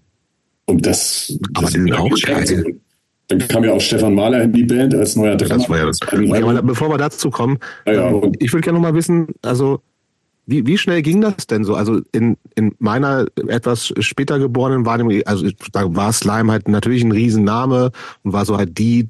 Und 0.66 0.86
das. 0.86 1.36
Aber 1.54 1.62
das 1.62 1.72
sind 1.72 1.92
auch 1.92 2.10
geil. 2.22 2.76
Dann 3.28 3.38
kam 3.48 3.64
ja 3.64 3.72
auch 3.72 3.80
Stefan 3.80 4.14
Mahler 4.14 4.42
in 4.42 4.52
die 4.52 4.64
Band 4.64 4.94
als 4.94 5.16
neuer 5.16 5.36
Drummer. 5.36 5.56
Das 5.58 5.68
war 5.68 5.78
ja 5.78 5.86
das. 5.86 5.98
Bevor 6.62 6.90
wir 6.90 6.98
dazu 6.98 7.30
kommen, 7.30 7.58
Ja, 7.86 7.92
ja. 7.94 8.08
ähm, 8.10 8.32
ich 8.38 8.52
würde 8.52 8.62
gerne 8.62 8.78
noch 8.78 8.82
mal 8.82 8.94
wissen, 8.94 9.28
also 9.42 9.80
wie, 10.46 10.66
wie 10.66 10.78
schnell 10.78 11.02
ging 11.02 11.20
das 11.20 11.46
denn 11.46 11.64
so? 11.64 11.74
Also 11.74 12.00
in, 12.12 12.36
in 12.54 12.74
meiner 12.78 13.26
etwas 13.48 13.92
später 14.00 14.38
geborenen 14.38 14.84
Wahrnehmung, 14.84 15.22
also 15.24 15.48
da 15.72 15.94
war 15.94 16.12
Slime 16.12 16.52
halt 16.52 16.68
natürlich 16.68 17.02
ein 17.02 17.12
Riesenname 17.12 17.90
und 18.22 18.32
war 18.32 18.44
so 18.44 18.56
halt 18.58 18.76
die 18.78 19.08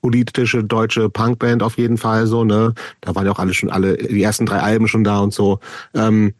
politische 0.00 0.62
deutsche 0.62 1.08
Punkband 1.08 1.62
auf 1.62 1.78
jeden 1.78 1.96
Fall 1.96 2.26
so, 2.26 2.44
ne? 2.44 2.74
Da 3.00 3.14
waren 3.14 3.24
ja 3.24 3.32
auch 3.32 3.38
alle 3.38 3.54
schon 3.54 3.70
alle, 3.70 3.96
die 3.96 4.22
ersten 4.22 4.44
drei 4.44 4.60
Alben 4.60 4.86
schon 4.86 5.04
da 5.04 5.20
und 5.20 5.32
so. 5.32 5.60
Ähm, 5.94 6.34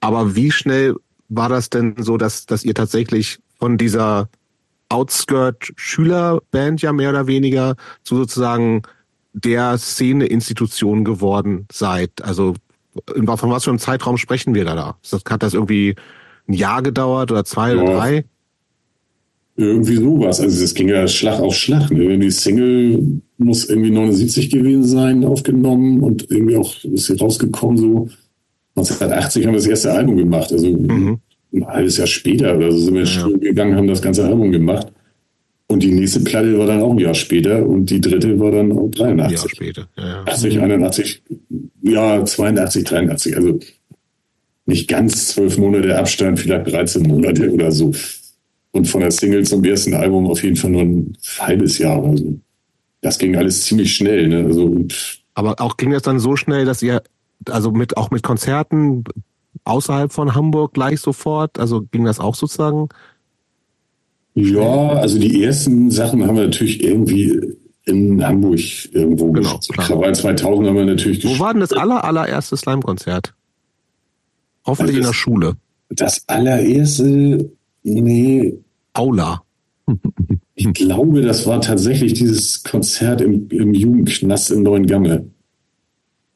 aber 0.00 0.36
wie 0.36 0.50
schnell 0.50 0.96
war 1.28 1.48
das 1.48 1.70
denn 1.70 1.94
so, 1.98 2.16
dass, 2.16 2.46
dass 2.46 2.64
ihr 2.64 2.74
tatsächlich 2.74 3.38
von 3.58 3.78
dieser 3.78 4.28
Outskirt-Schülerband 4.90 6.82
ja 6.82 6.92
mehr 6.92 7.10
oder 7.10 7.26
weniger 7.26 7.76
zu 8.02 8.16
sozusagen 8.16 8.82
der 9.32 9.78
Szene-Institution 9.78 11.04
geworden 11.04 11.66
seid? 11.72 12.22
Also 12.22 12.54
von 13.06 13.50
was 13.50 13.64
für 13.64 13.70
einem 13.70 13.78
Zeitraum 13.78 14.16
sprechen 14.18 14.54
wir 14.54 14.64
da? 14.64 14.74
da? 14.74 15.20
Hat 15.30 15.42
das 15.42 15.54
irgendwie 15.54 15.94
ein 16.48 16.54
Jahr 16.54 16.82
gedauert 16.82 17.30
oder 17.30 17.44
zwei 17.44 17.74
oder 17.74 17.84
Ja. 17.90 17.96
drei? 17.98 18.24
Irgendwie 19.56 19.96
sowas. 19.96 20.40
Also 20.40 20.64
es 20.64 20.74
ging 20.74 20.88
ja 20.88 21.06
Schlag 21.06 21.38
auf 21.40 21.54
Schlag. 21.54 21.90
Ne? 21.90 22.18
Die 22.18 22.30
Single 22.30 23.20
muss 23.36 23.66
irgendwie 23.68 23.90
79 23.90 24.48
gewesen 24.50 24.84
sein, 24.84 25.24
aufgenommen 25.24 26.00
und 26.02 26.30
irgendwie 26.30 26.56
auch 26.56 26.74
ist 26.84 27.06
sie 27.06 27.16
rausgekommen 27.18 27.76
so. 27.76 28.08
1980 28.76 29.44
haben 29.44 29.52
wir 29.52 29.58
das 29.58 29.66
erste 29.66 29.92
Album 29.92 30.16
gemacht. 30.16 30.50
Also 30.52 30.68
Mhm. 30.70 31.18
ein 31.52 31.66
halbes 31.66 31.96
Jahr 31.98 32.06
später 32.06 32.56
oder 32.56 32.70
so 32.72 32.78
sind 32.78 32.94
wir 32.94 33.00
Ja. 33.02 33.06
schon 33.06 33.40
gegangen, 33.40 33.76
haben 33.76 33.86
das 33.88 34.00
ganze 34.00 34.24
Album 34.24 34.50
gemacht. 34.50 34.86
Und 35.70 35.84
die 35.84 35.92
nächste 35.92 36.18
Platte 36.18 36.58
war 36.58 36.66
dann 36.66 36.82
auch 36.82 36.90
ein 36.90 36.98
Jahr 36.98 37.14
später 37.14 37.64
und 37.64 37.86
die 37.86 38.00
dritte 38.00 38.40
war 38.40 38.50
dann 38.50 38.72
auch 38.72 38.86
Ein 38.86 39.18
83. 39.18 39.38
Jahr 39.38 39.48
später. 39.48 39.88
Ja, 39.96 40.04
ja. 40.04 40.24
80, 40.24 40.60
81, 40.60 41.22
ja, 41.82 42.24
82, 42.24 42.84
83, 42.84 43.36
also 43.36 43.60
nicht 44.66 44.88
ganz 44.88 45.28
zwölf 45.28 45.58
Monate 45.58 45.96
Abstand, 45.96 46.40
vielleicht 46.40 46.72
13 46.72 47.04
Monate 47.04 47.52
oder 47.52 47.70
so. 47.70 47.92
Und 48.72 48.88
von 48.88 49.00
der 49.00 49.12
Single 49.12 49.46
zum 49.46 49.62
ersten 49.62 49.94
Album 49.94 50.26
auf 50.26 50.42
jeden 50.42 50.56
Fall 50.56 50.72
nur 50.72 50.82
ein 50.82 51.16
halbes 51.38 51.78
Jahr 51.78 52.02
oder 52.02 52.16
so. 52.16 52.40
Das 53.00 53.18
ging 53.18 53.36
alles 53.36 53.62
ziemlich 53.62 53.94
schnell, 53.94 54.26
ne? 54.26 54.46
Also, 54.46 54.74
Aber 55.34 55.60
auch 55.60 55.76
ging 55.76 55.92
das 55.92 56.02
dann 56.02 56.18
so 56.18 56.34
schnell, 56.34 56.64
dass 56.64 56.82
ihr 56.82 57.00
also 57.48 57.70
mit 57.70 57.96
auch 57.96 58.10
mit 58.10 58.24
Konzerten 58.24 59.04
außerhalb 59.62 60.12
von 60.12 60.34
Hamburg 60.34 60.74
gleich 60.74 61.00
sofort, 61.00 61.60
also 61.60 61.82
ging 61.92 62.04
das 62.06 62.18
auch 62.18 62.34
sozusagen? 62.34 62.88
Ja, 64.34 64.88
also 64.90 65.18
die 65.18 65.42
ersten 65.42 65.90
Sachen 65.90 66.26
haben 66.26 66.36
wir 66.36 66.44
natürlich 66.44 66.82
irgendwie 66.82 67.40
in 67.84 68.24
Hamburg 68.24 68.60
irgendwo 68.92 69.32
Genau, 69.32 69.56
gespielt. 69.58 69.78
Krawall 69.78 70.14
2000 70.14 70.68
haben 70.68 70.76
wir 70.76 70.84
natürlich 70.84 71.18
Wo 71.18 71.28
gespielt. 71.28 71.40
war 71.40 71.52
denn 71.52 71.60
das 71.60 71.72
aller, 71.72 72.04
allererste 72.04 72.56
Slime-Konzert? 72.56 73.34
Hoffentlich 74.66 74.96
Also 74.96 75.00
in 75.00 75.06
der 75.06 75.14
Schule. 75.14 75.56
Das 75.90 76.22
allererste, 76.28 77.50
nee, 77.82 78.54
Aula. 78.94 79.42
Ich 80.56 80.74
glaube, 80.74 81.22
das 81.22 81.46
war 81.46 81.62
tatsächlich 81.62 82.12
dieses 82.12 82.62
Konzert 82.62 83.22
im, 83.22 83.48
im 83.48 83.72
Jugendknast 83.72 84.50
in 84.50 84.62
Neuengamme. 84.62 85.24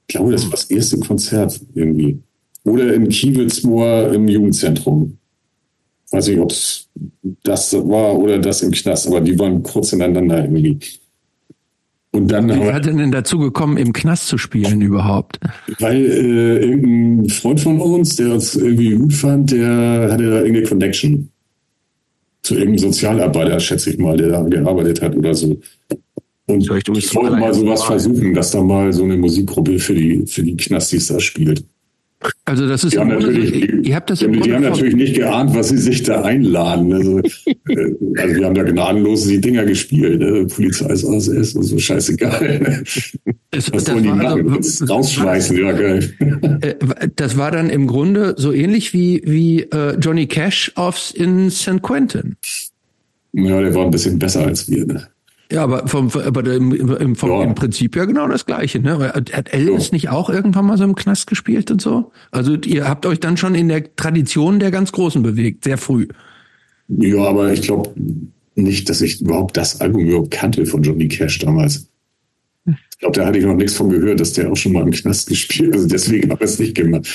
Ich 0.06 0.14
glaube, 0.14 0.32
das 0.32 0.44
war 0.44 0.52
das 0.52 0.64
erste 0.70 0.98
Konzert 0.98 1.60
irgendwie. 1.74 2.22
Oder 2.64 2.94
in 2.94 3.06
Kiewelsmoor 3.10 4.14
im 4.14 4.26
Jugendzentrum. 4.26 5.18
Weiß 6.14 6.28
nicht, 6.28 6.38
ob 6.38 6.52
es 6.52 6.88
das 7.42 7.74
war 7.74 8.16
oder 8.16 8.38
das 8.38 8.62
im 8.62 8.70
Knast, 8.70 9.08
aber 9.08 9.20
die 9.20 9.36
waren 9.36 9.64
kurz 9.64 9.92
ineinander 9.92 10.42
irgendwie. 10.42 10.78
Und 12.12 12.28
dann 12.28 12.48
Wer 12.48 12.60
wir, 12.60 12.72
hat 12.72 12.86
denn 12.86 13.10
dazu 13.10 13.40
gekommen, 13.40 13.76
im 13.76 13.92
Knast 13.92 14.28
zu 14.28 14.38
spielen 14.38 14.80
überhaupt? 14.80 15.40
weil 15.80 15.96
äh, 15.96 16.58
irgendein 16.66 17.28
Freund 17.30 17.58
von 17.58 17.80
uns, 17.80 18.14
der 18.14 18.32
uns 18.32 18.54
irgendwie 18.54 18.90
gut 18.90 19.12
fand, 19.12 19.50
der 19.50 20.08
hatte 20.12 20.30
da 20.30 20.36
irgendeine 20.36 20.62
Connection 20.62 21.28
zu 22.42 22.54
irgendeinem 22.54 22.92
Sozialarbeiter, 22.92 23.58
schätze 23.58 23.90
ich 23.90 23.98
mal, 23.98 24.16
der 24.16 24.28
da 24.28 24.42
gearbeitet 24.42 25.02
hat 25.02 25.16
oder 25.16 25.34
so. 25.34 25.60
Und 26.46 26.62
ich 26.62 27.14
wollte 27.16 27.36
mal 27.36 27.52
sowas 27.52 27.82
versuchen, 27.82 28.34
dass 28.34 28.52
da 28.52 28.62
mal 28.62 28.92
so 28.92 29.02
eine 29.02 29.16
Musikgruppe 29.16 29.80
für 29.80 29.94
die, 29.94 30.24
für 30.26 30.44
die 30.44 30.56
Knastis 30.56 31.08
da 31.08 31.18
spielt. 31.18 31.64
Also 32.46 32.66
das 32.66 32.84
ist 32.84 32.94
Die 32.94 32.98
haben 32.98 33.08
natürlich, 33.08 33.86
ihr 33.86 33.94
habt 33.94 34.08
das 34.08 34.20
die, 34.20 34.28
die 34.30 34.52
haben 34.54 34.62
natürlich 34.62 34.94
nicht 34.94 35.14
geahnt, 35.14 35.54
was 35.54 35.68
sie 35.68 35.76
sich 35.78 36.02
da 36.04 36.22
einladen. 36.22 36.92
Also, 36.92 37.18
äh, 37.68 37.94
also 38.16 38.34
wir 38.36 38.46
haben 38.46 38.54
da 38.54 38.62
gnadenlos 38.62 39.26
die 39.26 39.40
Dinger 39.40 39.64
gespielt. 39.64 40.20
Ne? 40.20 40.46
Polizei 40.46 40.86
ist 40.92 41.04
ist 41.04 41.54
und 41.56 41.62
so 41.64 41.78
scheißegal. 41.78 42.82
es, 43.50 43.72
Was 43.72 43.84
das 43.84 43.94
wollen 43.94 44.02
die 44.04 44.08
war 44.10 44.16
machen? 44.16 44.54
also- 44.56 44.84
rausschmeißen, 44.86 45.56
ja 45.58 45.72
geil. 45.72 46.14
Äh, 46.62 46.74
Das 47.16 47.36
war 47.36 47.50
dann 47.50 47.68
im 47.68 47.86
Grunde 47.86 48.34
so 48.38 48.52
ähnlich 48.52 48.94
wie, 48.94 49.22
wie 49.26 49.62
äh, 49.62 49.96
Johnny 49.98 50.26
Cash 50.26 50.72
aufs 50.76 51.10
in 51.10 51.50
St. 51.50 51.82
Quentin. 51.82 52.36
Ja, 53.32 53.60
der 53.60 53.74
war 53.74 53.84
ein 53.84 53.90
bisschen 53.90 54.18
besser 54.18 54.46
als 54.46 54.70
wir. 54.70 54.86
Ne? 54.86 55.08
Ja, 55.52 55.62
aber 55.62 55.86
vom, 55.88 56.10
aber 56.10 56.44
im, 56.54 56.72
im, 56.72 57.16
vom, 57.16 57.30
Ja. 57.30 57.42
im 57.44 57.54
Prinzip 57.54 57.96
ja 57.96 58.04
genau 58.06 58.26
das 58.28 58.46
Gleiche. 58.46 58.80
Ne? 58.80 58.98
Hat 59.12 59.52
Elvis 59.52 59.86
Ja. 59.88 59.92
nicht 59.92 60.08
auch 60.08 60.30
irgendwann 60.30 60.66
mal 60.66 60.78
so 60.78 60.84
im 60.84 60.94
Knast 60.94 61.26
gespielt 61.26 61.70
und 61.70 61.80
so? 61.82 62.12
Also 62.30 62.56
ihr 62.56 62.88
habt 62.88 63.04
euch 63.06 63.20
dann 63.20 63.36
schon 63.36 63.54
in 63.54 63.68
der 63.68 63.94
Tradition 63.96 64.58
der 64.58 64.70
ganz 64.70 64.90
Großen 64.92 65.22
bewegt, 65.22 65.64
sehr 65.64 65.78
früh. 65.78 66.08
Ja, 66.88 67.24
aber 67.24 67.52
ich 67.52 67.62
glaube 67.62 67.90
nicht, 68.54 68.88
dass 68.88 69.00
ich 69.00 69.20
überhaupt 69.20 69.56
das 69.56 69.80
Album 69.80 70.02
überhaupt 70.06 70.30
kannte 70.30 70.64
von 70.66 70.82
Johnny 70.82 71.08
Cash 71.08 71.38
damals. 71.40 71.88
Ich 72.66 72.98
glaube, 72.98 73.18
da 73.18 73.26
hatte 73.26 73.38
ich 73.38 73.44
noch 73.44 73.54
nichts 73.56 73.74
von 73.74 73.90
gehört, 73.90 74.20
dass 74.20 74.32
der 74.32 74.50
auch 74.50 74.56
schon 74.56 74.72
mal 74.72 74.82
im 74.82 74.90
Knast 74.92 75.28
gespielt 75.28 75.68
hat. 75.72 75.74
Also 75.74 75.88
deswegen 75.88 76.30
habe 76.30 76.44
ich 76.44 76.50
es 76.50 76.58
nicht 76.58 76.74
gemacht. 76.74 77.06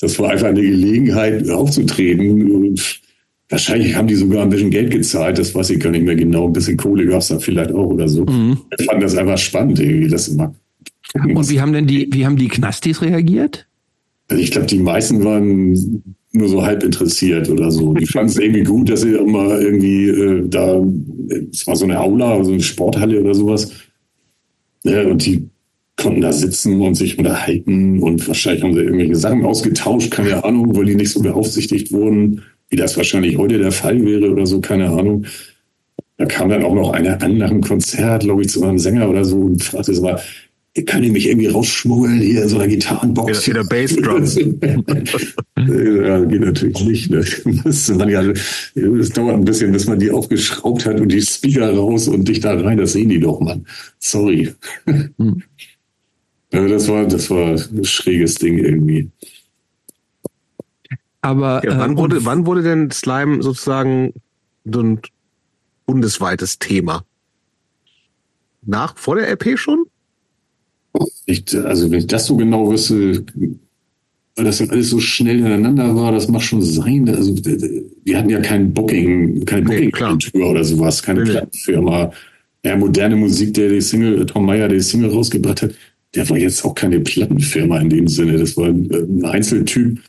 Das 0.00 0.18
war 0.18 0.30
einfach 0.30 0.48
eine 0.48 0.62
Gelegenheit, 0.62 1.48
aufzutreten. 1.50 2.50
Und 2.50 3.00
wahrscheinlich 3.48 3.94
haben 3.94 4.08
die 4.08 4.14
sogar 4.14 4.42
ein 4.42 4.50
bisschen 4.50 4.70
Geld 4.70 4.90
gezahlt. 4.90 5.38
Das 5.38 5.54
weiß 5.54 5.70
ich 5.70 5.80
gar 5.80 5.90
nicht 5.90 6.04
mehr 6.04 6.16
genau. 6.16 6.46
Ein 6.46 6.52
bisschen 6.52 6.76
Kohle 6.76 7.06
gab 7.06 7.20
es 7.20 7.28
da 7.28 7.38
vielleicht 7.38 7.72
auch 7.72 7.86
oder 7.86 8.08
so. 8.08 8.26
Ich 8.78 8.86
fand 8.86 9.02
das 9.02 9.16
einfach 9.16 9.38
spannend, 9.38 9.80
irgendwie. 9.80 10.08
Das 10.08 10.28
immer. 10.28 10.54
Und 11.14 11.48
wie 11.48 11.60
haben 11.60 11.72
denn 11.72 11.86
die, 11.86 12.08
wie 12.12 12.26
haben 12.26 12.36
die 12.36 12.48
Knastis 12.48 13.00
reagiert? 13.00 13.66
Also 14.28 14.42
ich 14.42 14.50
glaube, 14.50 14.66
die 14.66 14.78
meisten 14.78 15.24
waren 15.24 16.02
nur 16.32 16.48
so 16.48 16.62
halb 16.62 16.82
interessiert 16.82 17.48
oder 17.48 17.70
so. 17.70 17.94
Die 17.94 18.06
fanden 18.06 18.30
es 18.30 18.38
irgendwie 18.38 18.62
gut, 18.62 18.90
dass 18.90 19.00
sie 19.00 19.14
immer 19.14 19.58
irgendwie 19.58 20.08
äh, 20.08 20.48
da, 20.48 20.84
es 21.50 21.66
war 21.66 21.76
so 21.76 21.84
eine 21.84 21.98
Aula, 21.98 22.44
so 22.44 22.52
eine 22.52 22.62
Sporthalle 22.62 23.20
oder 23.20 23.34
sowas. 23.34 23.72
Ja, 24.84 25.02
und 25.06 25.24
die 25.24 25.48
konnten 25.96 26.20
da 26.20 26.32
sitzen 26.32 26.80
und 26.80 26.94
sich 26.94 27.18
unterhalten 27.18 28.00
und 28.00 28.26
wahrscheinlich 28.28 28.62
haben 28.62 28.74
sie 28.74 28.82
irgendwelche 28.82 29.16
Sachen 29.16 29.44
ausgetauscht, 29.44 30.12
keine 30.12 30.44
Ahnung, 30.44 30.76
weil 30.76 30.84
die 30.84 30.94
nicht 30.94 31.10
so 31.10 31.20
beaufsichtigt 31.20 31.90
wurden, 31.92 32.42
wie 32.70 32.76
das 32.76 32.96
wahrscheinlich 32.96 33.36
heute 33.38 33.58
der 33.58 33.72
Fall 33.72 34.04
wäre 34.04 34.30
oder 34.30 34.46
so, 34.46 34.60
keine 34.60 34.90
Ahnung. 34.90 35.26
Da 36.16 36.26
kam 36.26 36.48
dann 36.48 36.64
auch 36.64 36.74
noch 36.74 36.92
einer 36.92 37.22
an 37.22 37.38
nach 37.38 37.50
einem 37.50 37.60
Konzert, 37.60 38.24
glaube 38.24 38.42
ich, 38.42 38.48
zu 38.48 38.64
einem 38.64 38.78
Sänger 38.78 39.08
oder 39.08 39.24
so 39.24 39.36
und 39.38 39.62
fragte 39.62 39.94
so 39.94 40.02
mal, 40.02 40.20
kann 40.86 41.02
ich 41.02 41.12
mich 41.12 41.26
irgendwie 41.26 41.48
rausschmuggeln 41.48 42.20
hier 42.20 42.42
in 42.42 42.48
so 42.48 42.56
einer 42.56 42.68
Gitarrenbox? 42.68 43.46
Ja, 43.46 43.54
der 43.54 43.64
Bassdrum. 43.64 44.24
ja, 46.04 46.24
geht 46.24 46.40
natürlich 46.40 47.10
nicht. 47.10 47.46
Ne? 47.46 47.60
Das, 47.64 47.88
ja, 47.88 48.22
das 48.74 49.08
dauert 49.10 49.34
ein 49.34 49.44
bisschen, 49.44 49.72
bis 49.72 49.86
man 49.86 49.98
die 49.98 50.10
aufgeschraubt 50.10 50.86
hat 50.86 51.00
und 51.00 51.10
die 51.10 51.22
Speaker 51.22 51.74
raus 51.74 52.08
und 52.08 52.28
dich 52.28 52.40
da 52.40 52.54
rein. 52.54 52.78
Das 52.78 52.92
sehen 52.92 53.08
die 53.08 53.20
doch, 53.20 53.40
Mann. 53.40 53.66
Sorry. 53.98 54.52
Hm. 54.86 55.42
Also 56.52 56.68
das 56.68 56.88
war, 56.88 57.06
das 57.06 57.30
war 57.30 57.56
ein 57.56 57.84
schräges 57.84 58.36
Ding 58.36 58.58
irgendwie. 58.58 59.10
Aber 61.20 61.62
ja, 61.64 61.78
wann, 61.78 61.94
äh, 61.94 61.96
wurde, 61.96 62.24
wann 62.24 62.46
wurde 62.46 62.62
denn 62.62 62.90
Slime 62.90 63.42
sozusagen 63.42 64.14
so 64.64 64.80
ein 64.80 65.00
bundesweites 65.86 66.58
Thema? 66.58 67.04
Nach, 68.62 68.96
vor 68.96 69.16
der 69.16 69.28
LP 69.30 69.58
schon? 69.58 69.86
Ich, 71.26 71.56
also 71.56 71.90
wenn 71.90 72.00
ich 72.00 72.06
das 72.06 72.26
so 72.26 72.36
genau 72.36 72.70
wüsste, 72.70 73.24
weil 74.36 74.44
das 74.44 74.58
dann 74.58 74.70
alles 74.70 74.90
so 74.90 75.00
schnell 75.00 75.40
ineinander 75.40 75.94
war, 75.94 76.12
das 76.12 76.28
macht 76.28 76.44
schon 76.44 76.62
sein. 76.62 77.08
Also 77.08 77.34
die 77.34 78.16
hatten 78.16 78.30
ja 78.30 78.40
kein 78.40 78.72
Booking, 78.72 79.44
keine 79.44 79.66
Booking-Kultur 79.66 80.30
nee, 80.34 80.50
oder 80.50 80.64
sowas, 80.64 81.02
keine 81.02 81.24
nee, 81.24 81.30
Plattenfirma. 81.30 82.12
Ja, 82.64 82.76
moderne 82.76 83.16
Musik, 83.16 83.54
der 83.54 83.68
die 83.68 83.80
Single, 83.80 84.24
Tom 84.26 84.46
Meyer, 84.46 84.68
der 84.68 84.78
die 84.78 84.84
Single 84.84 85.10
rausgebracht 85.10 85.62
hat, 85.62 85.74
der 86.14 86.28
war 86.30 86.38
jetzt 86.38 86.64
auch 86.64 86.74
keine 86.74 87.00
Plattenfirma 87.00 87.78
in 87.78 87.90
dem 87.90 88.08
Sinne. 88.08 88.38
Das 88.38 88.56
war 88.56 88.68
ein 88.68 89.24
Einzeltyp, 89.24 90.00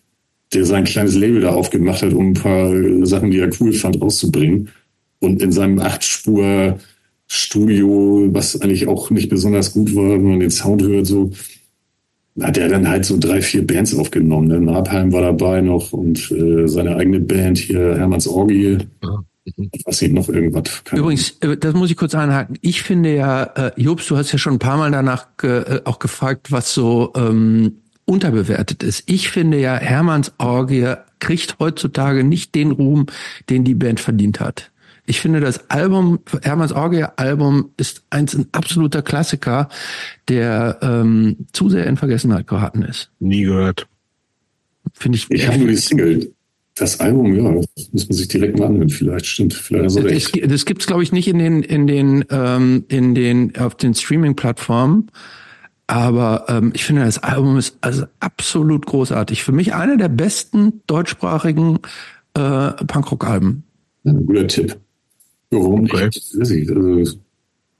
der 0.53 0.65
sein 0.65 0.83
kleines 0.83 1.15
Label 1.15 1.41
da 1.41 1.51
aufgemacht 1.51 2.01
hat, 2.01 2.13
um 2.13 2.29
ein 2.29 2.33
paar 2.33 2.71
Sachen, 3.05 3.31
die 3.31 3.39
er 3.39 3.49
cool 3.59 3.73
fand, 3.73 4.01
rauszubringen. 4.01 4.69
Und 5.19 5.41
in 5.41 5.51
seinem 5.51 5.79
Achtspur 5.79 6.79
Studio, 7.27 8.27
was 8.31 8.59
eigentlich 8.59 8.87
auch 8.87 9.11
nicht 9.11 9.29
besonders 9.29 9.73
gut 9.73 9.95
war, 9.95 10.11
wenn 10.11 10.23
man 10.23 10.39
den 10.39 10.49
Sound 10.49 10.81
hört, 10.81 11.05
so 11.05 11.31
hat 12.41 12.57
er 12.57 12.69
dann 12.69 12.87
halt 12.87 13.05
so 13.05 13.17
drei, 13.17 13.41
vier 13.41 13.65
Bands 13.65 13.93
aufgenommen. 13.93 14.47
Ne? 14.47 14.59
Napalm 14.59 15.11
war 15.11 15.21
dabei 15.21 15.61
noch 15.61 15.93
und 15.93 16.31
äh, 16.31 16.67
seine 16.67 16.95
eigene 16.95 17.19
Band 17.19 17.57
hier, 17.57 17.97
Hermanns 17.97 18.27
Orgie. 18.27 18.77
Ja. 19.03 19.23
Was 19.85 20.01
ich 20.01 20.11
noch 20.11 20.29
irgendwas 20.29 20.83
kann. 20.83 20.99
Übrigens, 20.99 21.31
äh, 21.39 21.57
das 21.57 21.73
muss 21.73 21.89
ich 21.89 21.97
kurz 21.97 22.13
einhaken. 22.13 22.57
Ich 22.61 22.83
finde 22.83 23.15
ja, 23.15 23.43
äh, 23.43 23.71
Jobs, 23.77 24.07
du 24.07 24.15
hast 24.15 24.31
ja 24.31 24.37
schon 24.37 24.53
ein 24.53 24.59
paar 24.59 24.77
Mal 24.77 24.91
danach 24.91 25.27
äh, 25.41 25.79
auch 25.85 25.97
gefragt, 25.97 26.51
was 26.51 26.73
so 26.73 27.11
ähm, 27.15 27.77
unterbewertet 28.09 28.83
ist. 28.83 29.03
Ich 29.05 29.29
finde 29.29 29.59
ja, 29.59 29.75
Hermanns 29.75 30.33
Orgie 30.39 30.95
kriegt 31.19 31.57
heutzutage 31.59 32.23
nicht 32.23 32.55
den 32.55 32.71
Ruhm, 32.71 33.05
den 33.49 33.63
die 33.63 33.75
Band 33.75 33.99
verdient 33.99 34.39
hat. 34.39 34.71
Ich 35.05 35.21
finde, 35.21 35.39
das 35.39 35.69
Album, 35.69 36.19
Hermanns 36.43 36.71
Orgie-Album 36.71 37.71
ist 37.77 38.03
eins 38.11 38.35
ein 38.35 38.47
absoluter 38.51 39.01
Klassiker, 39.01 39.69
der 40.27 40.77
ähm, 40.81 41.47
zu 41.51 41.69
sehr 41.69 41.87
in 41.87 41.97
Vergessenheit 41.97 42.45
geraten 42.45 42.83
ist. 42.83 43.09
Nie 43.19 43.43
gehört. 43.43 43.87
Finde 44.93 45.17
ich. 45.17 45.29
Ich 45.29 45.47
habe 45.47 45.57
nur 45.57 45.69
die 45.69 45.75
Single. 45.77 46.31
Das 46.75 46.99
Album, 46.99 47.35
ja, 47.35 47.51
das 47.75 47.89
muss 47.91 48.07
man 48.07 48.17
sich 48.17 48.27
direkt 48.27 48.57
mal 48.57 48.67
anhören. 48.67 48.89
Vielleicht 48.89 49.25
stimmt, 49.25 49.53
vielleicht 49.53 49.83
also 49.83 50.01
das, 50.01 50.31
das 50.31 50.65
gibt's, 50.65 50.87
glaube 50.87 51.03
ich, 51.03 51.11
nicht 51.11 51.27
in 51.27 51.39
den, 51.39 51.63
in 51.63 51.87
den, 51.87 52.23
ähm, 52.29 52.85
in 52.87 53.15
den, 53.15 53.57
auf 53.57 53.75
den 53.75 53.93
Streaming-Plattformen. 53.93 55.11
Aber 55.89 56.45
ähm, 56.49 56.71
ich 56.75 56.85
finde, 56.85 57.03
das 57.03 57.17
Album 57.17 57.57
ist 57.57 57.79
also 57.81 58.05
absolut 58.19 58.85
großartig. 58.85 59.43
Für 59.43 59.51
mich 59.51 59.73
einer 59.73 59.97
der 59.97 60.07
besten 60.07 60.83
deutschsprachigen 60.85 61.79
äh, 62.35 62.69
Punkrock-Alben. 62.85 63.63
ein 64.05 64.25
guter 64.27 64.47
Tipp. 64.47 64.77
Warum 65.49 65.85
okay. 65.85 66.05
nicht? 66.05 66.35
Also, 66.39 67.17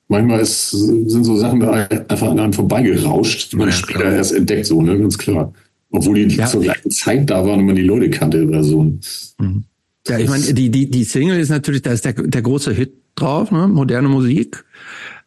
manchmal 0.08 0.40
ist, 0.40 0.72
sind 0.72 1.24
so 1.24 1.38
Sachen 1.38 1.62
einfach 1.62 2.32
an 2.32 2.40
einem 2.40 2.54
vorbeigerauscht, 2.54 3.52
die 3.52 3.58
man 3.58 3.68
ja, 3.68 3.76
später 3.76 4.00
klar. 4.00 4.14
erst 4.14 4.34
entdeckt, 4.34 4.66
so, 4.66 4.82
ne, 4.82 4.98
ganz 4.98 5.16
klar. 5.16 5.54
Obwohl 5.92 6.26
die 6.26 6.36
ja. 6.36 6.48
zur 6.48 6.62
gleichen 6.62 6.90
Zeit 6.90 7.30
da 7.30 7.46
waren 7.46 7.60
und 7.60 7.68
man 7.68 7.76
die 7.76 7.84
Leute 7.84 8.10
kannte 8.10 8.44
oder 8.44 8.64
so. 8.64 8.92
Mhm. 9.40 9.66
Ja, 10.08 10.18
ich 10.18 10.28
meine, 10.28 10.52
die, 10.52 10.72
die, 10.72 10.90
die 10.90 11.04
Single 11.04 11.40
ist 11.40 11.50
natürlich, 11.50 11.84
da 11.84 11.92
ist 11.92 12.06
der, 12.06 12.14
der 12.14 12.42
große 12.42 12.74
Hit 12.74 12.94
drauf, 13.14 13.52
ne? 13.52 13.68
moderne 13.68 14.10
Musik. 14.10 14.66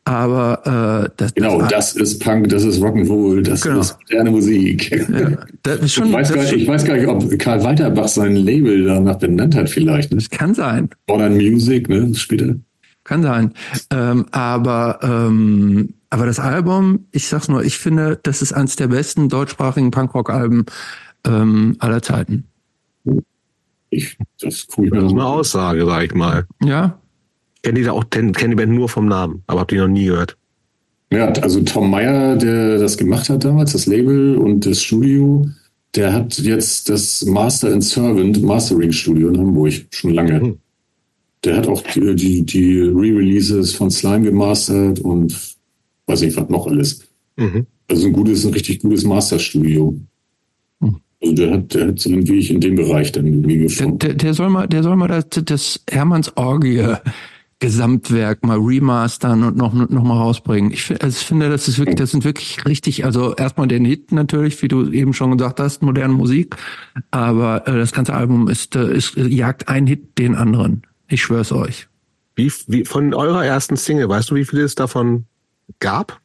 Aber 0.05 1.07
äh, 1.07 1.11
das 1.17 1.33
genau, 1.35 1.63
das, 1.63 1.95
das 1.95 1.95
ist 1.95 2.19
Punk, 2.25 2.49
das 2.49 2.65
ist 2.65 2.81
Rock'n'Roll, 2.81 3.43
das 3.43 3.61
genau. 3.61 3.81
ist 3.81 3.97
moderne 4.01 4.31
Musik. 4.33 4.91
Ja, 4.91 5.39
das 5.63 5.81
ist 5.81 5.95
schon, 5.95 6.09
ich, 6.09 6.13
weiß 6.13 6.33
gar, 6.33 6.53
ich 6.53 6.67
weiß 6.67 6.85
gar 6.85 6.97
nicht, 6.97 7.07
ob 7.07 7.39
Karl 7.39 7.63
Weiterbach 7.63 8.09
sein 8.09 8.35
Label 8.35 8.85
danach 8.85 9.17
benannt 9.17 9.55
hat, 9.55 9.71
vielleicht. 9.71 10.11
Ne? 10.11 10.17
Das 10.17 10.29
kann 10.29 10.55
sein. 10.55 10.91
Modern 11.09 11.35
Music, 11.35 11.89
ne? 11.89 12.13
Später. 12.15 12.57
Kann 13.05 13.23
sein. 13.23 13.53
Ähm, 13.91 14.27
aber 14.33 14.99
ähm, 15.03 15.95
aber 16.11 16.27
das 16.27 16.41
Album, 16.41 17.07
ich 17.13 17.27
sag's 17.29 17.49
nur, 17.49 17.65
ich 17.65 17.79
finde, 17.79 18.21
das 18.23 18.43
ist 18.43 18.53
eines 18.53 18.77
der 18.77 18.89
besten 18.89 19.31
deutschsprachigen 19.31 19.91
Punkrock-Alben 19.91 20.67
ähm, 21.25 21.77
aller 21.79 22.03
Zeiten. 22.03 22.45
Ich, 23.89 24.19
das, 24.41 24.67
cool, 24.77 24.91
das 24.91 25.05
ist 25.05 25.13
eine 25.13 25.25
Aussage, 25.25 25.87
sag 25.87 26.05
ich 26.05 26.15
mal. 26.15 26.47
Ja, 26.63 26.99
kenne 27.63 27.79
die 27.79 27.85
da 27.85 27.93
auch, 27.93 28.09
kenne 28.11 28.33
die 28.33 28.55
Band 28.55 28.73
nur 28.73 28.89
vom 28.89 29.07
Namen, 29.07 29.43
aber 29.47 29.61
habe 29.61 29.75
die 29.75 29.81
noch 29.81 29.89
nie 29.89 30.07
gehört. 30.07 30.37
Ja, 31.13 31.29
also 31.29 31.61
Tom 31.61 31.91
Meyer, 31.91 32.37
der 32.37 32.79
das 32.79 32.97
gemacht 32.97 33.29
hat 33.29 33.45
damals, 33.45 33.73
das 33.73 33.87
Label 33.87 34.37
und 34.37 34.65
das 34.65 34.83
Studio, 34.83 35.47
der 35.95 36.13
hat 36.13 36.39
jetzt 36.39 36.89
das 36.89 37.25
Master 37.27 37.71
and 37.73 37.85
Servant 37.85 38.43
Mastering 38.43 38.93
Studio 38.93 39.29
in 39.29 39.39
Hamburg 39.39 39.75
schon 39.91 40.15
lange. 40.15 40.41
Mhm. 40.41 40.59
Der 41.45 41.57
hat 41.57 41.67
auch 41.67 41.83
die, 41.83 42.15
die, 42.15 42.47
die 42.47 42.81
Re-Releases 42.81 43.75
von 43.75 43.91
Slime 43.91 44.23
gemastert 44.23 45.01
und 45.01 45.37
weiß 46.07 46.23
nicht, 46.23 46.37
was 46.37 46.49
noch 46.49 46.67
alles. 46.67 47.07
Mhm. 47.37 47.67
Also 47.89 48.07
ein 48.07 48.13
gutes, 48.13 48.47
ein 48.47 48.55
richtig 48.55 48.81
gutes 48.81 49.05
Masterstudio. 49.05 49.95
Mhm. 50.81 50.97
Also 51.21 51.35
der 51.35 51.53
hat, 51.53 51.75
der 51.75 51.89
hat 51.89 51.99
seinen 51.99 52.27
Weg 52.27 52.49
in 52.49 52.61
dem 52.61 52.77
Bereich 52.77 53.13
dann 53.13 53.27
irgendwie 53.27 53.59
gefunden. 53.59 53.99
Der, 53.99 54.11
der, 54.11 54.17
der 54.17 54.35
soll 54.35 54.49
mal, 54.49 54.67
der 54.67 54.83
soll 54.83 54.97
mal 54.97 55.09
das, 55.09 55.27
das 55.45 55.81
Hermanns 55.91 56.35
Orgie 56.39 56.87
Gesamtwerk 57.63 58.45
mal 58.45 58.59
remastern 58.59 59.45
und 59.45 59.57
noch, 59.57 59.73
noch 59.73 60.03
mal 60.03 60.19
rausbringen. 60.19 60.73
Ich, 60.73 60.91
also 61.01 61.17
ich 61.17 61.25
finde, 61.25 61.49
das 61.49 61.69
ist 61.69 61.79
wirklich, 61.79 61.95
das 61.95 62.11
sind 62.11 62.25
wirklich 62.25 62.67
richtig, 62.67 63.05
also 63.05 63.37
erstmal 63.37 63.69
den 63.69 63.85
Hit 63.85 64.11
natürlich, 64.11 64.61
wie 64.63 64.69
du 64.69 64.91
eben 64.91 65.15
schon 65.15 65.39
gesagt 65.39 65.61
hast, 65.61 65.81
moderne 65.81 66.13
Musik, 66.13 66.57
aber 67.13 67.69
äh, 67.69 67.79
das 67.79 67.93
ganze 67.93 68.15
Album 68.15 68.49
ist, 68.49 68.75
äh, 68.75 68.93
ist 68.93 69.15
jagt 69.17 69.69
ein 69.69 69.87
Hit 69.87 70.19
den 70.19 70.35
anderen. 70.35 70.83
Ich 71.07 71.23
schwör's 71.23 71.53
euch. 71.53 71.87
Wie, 72.35 72.53
wie 72.67 72.85
von 72.85 73.15
eurer 73.15 73.45
ersten 73.45 73.77
Single, 73.77 74.09
weißt 74.09 74.33
du, 74.33 74.35
wie 74.35 74.45
viele 74.45 74.63
es 74.63 74.75
davon 74.75 75.27
gab? 75.79 76.21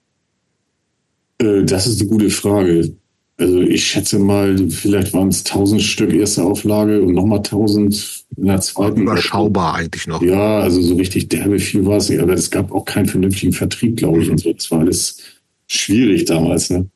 Äh, 1.38 1.66
das 1.66 1.86
ist 1.86 2.02
eine 2.02 2.10
gute 2.10 2.32
Frage. 2.32 2.96
Also 3.40 3.62
ich 3.62 3.86
schätze 3.86 4.18
mal, 4.18 4.58
vielleicht 4.70 5.14
waren 5.14 5.28
es 5.28 5.46
1000 5.46 5.82
Stück 5.82 6.12
erste 6.12 6.44
Auflage 6.44 7.02
und 7.02 7.14
nochmal 7.14 7.38
1000 7.40 8.26
in 8.36 8.46
der 8.46 8.60
zweiten. 8.62 9.04
Überschaubar 9.04 9.76
eigentlich 9.76 10.08
noch. 10.08 10.24
Ja, 10.24 10.60
also 10.60 10.82
so 10.82 10.96
richtig 10.96 11.30
derbe 11.30 11.60
viel 11.60 11.86
war 11.86 11.98
es 11.98 12.10
nicht. 12.10 12.20
Aber 12.20 12.34
es 12.34 12.50
gab 12.50 12.72
auch 12.72 12.86
keinen 12.86 13.06
vernünftigen 13.06 13.54
Vertrieb, 13.54 13.98
glaube 13.98 14.24
ich. 14.24 14.32
Und 14.32 14.40
so. 14.40 14.52
Das 14.52 14.72
war 14.72 14.80
alles 14.80 15.20
schwierig 15.68 16.26
damals. 16.26 16.72
Ne? 16.72 16.90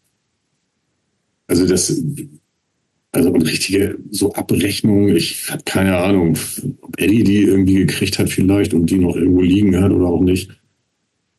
Also 1.45 1.68
das, 1.68 2.01
also 3.11 3.34
eine 3.34 3.45
richtige 3.45 3.99
so 4.09 4.34
Abrechnung, 4.34 5.09
ich 5.09 5.51
habe 5.51 5.61
keine 5.63 5.97
Ahnung, 5.97 6.38
ob 6.81 6.99
Eddie 6.99 7.23
die 7.23 7.43
irgendwie 7.43 7.76
gekriegt 7.76 8.18
hat 8.18 8.30
vielleicht 8.30 8.73
und 8.73 8.89
die 8.89 8.97
noch 8.97 9.15
irgendwo 9.15 9.41
liegen 9.41 9.80
hat 9.80 9.91
oder 9.91 10.07
auch 10.07 10.22
nicht. 10.22 10.49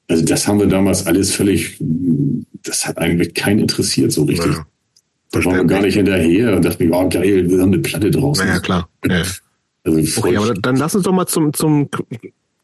Also 0.07 0.25
das 0.25 0.47
haben 0.47 0.61
wir 0.61 0.67
damals 0.67 1.07
alles 1.07 1.35
völlig, 1.35 1.79
das 2.63 2.87
hat 2.87 2.99
eigentlich 2.99 3.35
keinen 3.35 3.61
interessiert 3.61 4.13
so 4.13 4.25
richtig. 4.25 4.53
Ja. 4.53 4.67
Da 5.33 5.45
waren 5.45 5.57
wir 5.57 5.65
gar 5.65 5.81
nicht 5.81 5.95
hinterher 5.95 6.55
und 6.55 6.65
dachten, 6.65 6.93
oh 6.93 7.09
geil, 7.09 7.51
wir 7.51 7.61
haben 7.61 7.73
eine 7.73 7.83
Platte 7.83 8.11
draußen. 8.11 8.47
Ja, 8.47 8.61
klar. 8.61 8.89
Ja. 9.05 9.23
Also 9.85 9.99
okay, 10.21 10.37
aber 10.37 10.55
dann 10.55 10.77
lass 10.77 10.95
uns 10.95 11.03
doch 11.03 11.13
mal 11.13 11.27
zum, 11.27 11.53
zum 11.53 11.89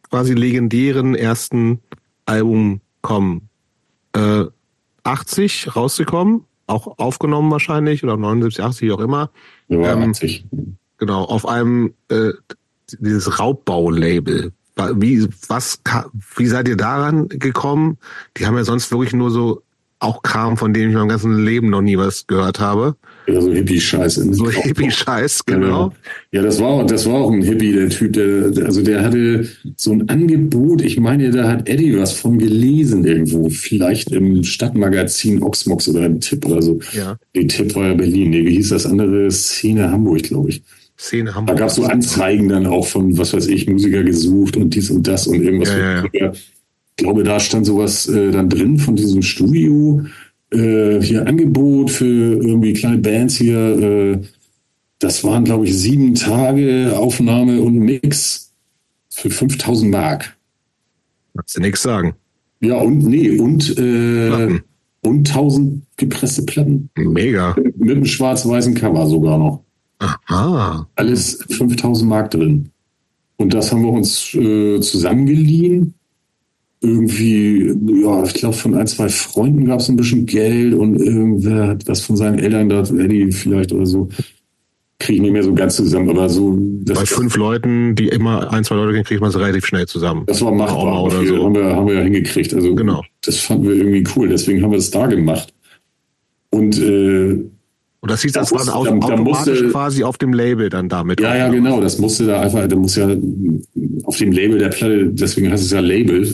quasi 0.08 0.34
legendären 0.34 1.16
ersten 1.16 1.80
Album 2.26 2.80
kommen. 3.02 3.48
Äh, 4.12 4.44
80 5.02 5.74
rausgekommen, 5.74 6.44
auch 6.68 6.98
aufgenommen 6.98 7.50
wahrscheinlich, 7.50 8.04
oder 8.04 8.16
79, 8.16 8.64
80, 8.64 8.82
wie 8.82 8.92
auch 8.92 9.00
immer. 9.00 9.30
Ja, 9.66 9.94
ähm, 9.94 10.10
80. 10.10 10.46
Genau, 10.98 11.24
auf 11.24 11.44
einem 11.48 11.94
äh, 12.08 12.30
dieses 13.00 13.38
Raubbau-Label. 13.38 14.52
Wie, 14.94 15.28
was, 15.48 15.80
wie 16.36 16.46
seid 16.46 16.68
ihr 16.68 16.76
daran 16.76 17.28
gekommen? 17.28 17.98
Die 18.36 18.46
haben 18.46 18.56
ja 18.56 18.62
sonst 18.62 18.92
wirklich 18.92 19.12
nur 19.12 19.32
so 19.32 19.62
auch 20.00 20.22
Kram, 20.22 20.56
von 20.56 20.72
dem 20.72 20.90
ich 20.90 20.94
meinem 20.94 21.08
ganzen 21.08 21.44
Leben 21.44 21.70
noch 21.70 21.82
nie 21.82 21.98
was 21.98 22.26
gehört 22.26 22.60
habe. 22.60 22.96
Ja, 23.26 23.40
so 23.40 23.52
Hippie-Scheiß. 23.52 24.14
So 24.14 24.48
Hippie-Scheiß, 24.48 25.44
genau. 25.44 25.92
Ja, 26.32 26.42
das 26.42 26.60
war, 26.60 26.86
das 26.86 27.04
war 27.06 27.16
auch 27.16 27.30
ein 27.30 27.42
Hippie, 27.42 27.72
der 27.72 27.88
Typ, 27.88 28.12
der, 28.12 28.64
also 28.64 28.82
der 28.82 29.04
hatte 29.04 29.48
so 29.76 29.92
ein 29.92 30.08
Angebot, 30.08 30.82
ich 30.82 30.98
meine, 30.98 31.30
da 31.30 31.48
hat 31.48 31.68
Eddie 31.68 31.98
was 31.98 32.12
von 32.12 32.38
gelesen 32.38 33.04
irgendwo, 33.04 33.50
vielleicht 33.50 34.12
im 34.12 34.44
Stadtmagazin 34.44 35.42
Oxmox 35.42 35.88
oder 35.88 36.06
im 36.06 36.20
Tipp 36.20 36.46
oder 36.46 36.62
so. 36.62 36.78
Ja. 36.92 37.16
Nee, 37.34 37.46
Tipp 37.46 37.74
war 37.74 37.88
ja 37.88 37.94
Berlin, 37.94 38.30
nee, 38.30 38.46
wie 38.46 38.56
hieß 38.56 38.70
das 38.70 38.86
andere? 38.86 39.30
Szene 39.30 39.90
Hamburg, 39.90 40.22
glaube 40.22 40.50
ich. 40.50 40.62
Szene 40.96 41.30
Da 41.30 41.36
Hamburg. 41.36 41.58
gab 41.58 41.68
es 41.68 41.74
so 41.76 41.84
Anzeigen 41.84 42.48
dann 42.48 42.66
auch 42.66 42.86
von, 42.86 43.16
was 43.18 43.32
weiß 43.32 43.46
ich, 43.48 43.68
Musiker 43.68 44.02
gesucht 44.02 44.56
und 44.56 44.74
dies 44.74 44.90
und 44.90 45.06
das 45.06 45.26
und 45.26 45.42
irgendwas. 45.42 45.68
Ja, 45.70 46.04
ja, 46.12 46.32
glaube, 46.98 47.22
da 47.22 47.40
stand 47.40 47.64
sowas 47.64 48.06
äh, 48.08 48.30
dann 48.30 48.50
drin 48.50 48.78
von 48.78 48.94
diesem 48.94 49.22
Studio. 49.22 50.02
Äh, 50.50 51.00
hier 51.00 51.26
Angebot 51.26 51.90
für 51.90 52.04
irgendwie 52.04 52.74
kleine 52.74 52.98
Bands 52.98 53.36
hier. 53.36 53.58
Äh, 53.58 54.18
das 54.98 55.24
waren, 55.24 55.44
glaube 55.44 55.64
ich, 55.64 55.76
sieben 55.76 56.14
Tage 56.14 56.92
Aufnahme 56.96 57.60
und 57.62 57.78
Mix 57.78 58.52
für 59.08 59.30
5000 59.30 59.90
Mark. 59.90 60.36
Kannst 61.34 61.56
du 61.56 61.60
nichts 61.60 61.82
sagen. 61.82 62.14
Ja, 62.60 62.76
und 62.78 63.04
nee, 63.04 63.38
und, 63.38 63.78
äh, 63.78 64.60
und 65.02 65.28
1000 65.28 65.84
gepresste 65.96 66.42
Platten. 66.42 66.90
Mega. 66.96 67.54
Mit 67.76 67.96
einem 67.96 68.04
schwarz-weißen 68.04 68.74
Cover 68.74 69.06
sogar 69.06 69.38
noch. 69.38 69.62
Aha. 70.00 70.88
alles 70.94 71.44
5000 71.50 72.08
Mark 72.08 72.30
drin. 72.30 72.70
Und 73.36 73.52
das 73.54 73.72
haben 73.72 73.82
wir 73.82 73.90
uns 73.90 74.32
äh, 74.34 74.80
zusammengeliehen. 74.80 75.94
Irgendwie, 76.80 77.74
ja, 78.02 78.22
ich 78.24 78.34
glaube, 78.34 78.54
von 78.54 78.74
ein, 78.74 78.86
zwei 78.86 79.08
Freunden 79.08 79.64
gab 79.64 79.80
es 79.80 79.88
ein 79.88 79.96
bisschen 79.96 80.26
Geld 80.26 80.74
und 80.74 80.96
irgendwer 80.96 81.66
hat 81.68 81.88
was 81.88 82.00
von 82.02 82.16
seinen 82.16 82.38
Eltern 82.38 82.68
da, 82.68 82.82
Eddie 82.82 83.32
vielleicht 83.32 83.72
oder 83.72 83.84
so. 83.86 84.08
Kriege 85.00 85.16
ich 85.16 85.22
nicht 85.22 85.32
mehr 85.32 85.42
so 85.42 85.54
ganz 85.54 85.76
zusammen, 85.76 86.10
aber 86.10 86.28
so. 86.28 86.56
Das, 86.82 86.98
Bei 86.98 87.06
fünf 87.06 87.36
Leuten, 87.36 87.94
die 87.94 88.08
immer 88.08 88.52
ein, 88.52 88.62
zwei 88.64 88.76
Leute 88.76 88.92
kriegen, 88.92 89.04
kriegt 89.04 89.20
man 89.20 89.30
es 89.30 89.38
relativ 89.38 89.66
schnell 89.66 89.86
zusammen. 89.86 90.24
das 90.26 90.40
war 90.42 90.52
machbar 90.52 91.02
oder 91.04 91.24
so. 91.24 91.44
haben, 91.44 91.54
wir, 91.54 91.64
haben 91.76 91.86
wir 91.88 91.94
ja 91.94 92.02
hingekriegt. 92.02 92.54
Also 92.54 92.74
Genau. 92.74 93.02
das 93.24 93.36
fanden 93.38 93.68
wir 93.68 93.74
irgendwie 93.76 94.04
cool, 94.16 94.28
deswegen 94.28 94.62
haben 94.62 94.70
wir 94.72 94.78
es 94.78 94.90
da 94.90 95.06
gemacht. 95.06 95.52
Und 96.50 96.78
äh, 96.80 97.44
Und 98.00 98.10
das 98.12 98.22
hieß, 98.22 98.32
das 98.32 98.50
Da 98.50 98.56
war 98.56 98.64
musste- 98.64 98.88
dann 98.90 99.00
da- 99.00 99.06
da 99.08 99.12
automatisch 99.14 99.46
musste- 99.62 99.68
quasi 99.70 100.04
auf 100.04 100.18
dem 100.18 100.32
Label 100.32 100.68
dann 100.68 100.88
damit. 100.88 101.20
Ja, 101.20 101.36
ja, 101.36 101.48
genau. 101.48 101.80
Das 101.80 101.98
musste 101.98 102.26
da 102.26 102.40
einfach, 102.40 102.66
da 102.68 102.76
muss 102.76 102.94
ja 102.96 103.08
auf 104.04 104.16
dem 104.16 104.30
Label 104.32 104.58
der 104.58 104.68
Platte, 104.68 105.06
deswegen 105.10 105.50
heißt 105.50 105.64
es 105.64 105.70
ja 105.72 105.80
Label, 105.80 106.26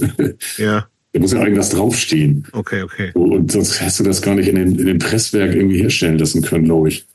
Ja, 0.59 0.87
da 1.13 1.21
muss 1.21 1.33
ja 1.33 1.41
irgendwas 1.43 1.71
draufstehen. 1.71 2.45
okay, 2.53 2.83
okay. 2.83 3.11
Und 3.15 3.51
sonst 3.51 3.81
hast 3.81 3.99
du 4.01 4.05
das 4.05 4.21
gar 4.21 4.35
nicht 4.35 4.49
in 4.49 4.57
dem, 4.57 4.79
in 4.79 4.87
dem 4.87 4.99
Presswerk 4.99 5.55
irgendwie 5.55 5.79
herstellen 5.81 6.19
lassen 6.19 6.43
können, 6.43 6.65
glaube 6.67 6.89
ich. 6.89 7.07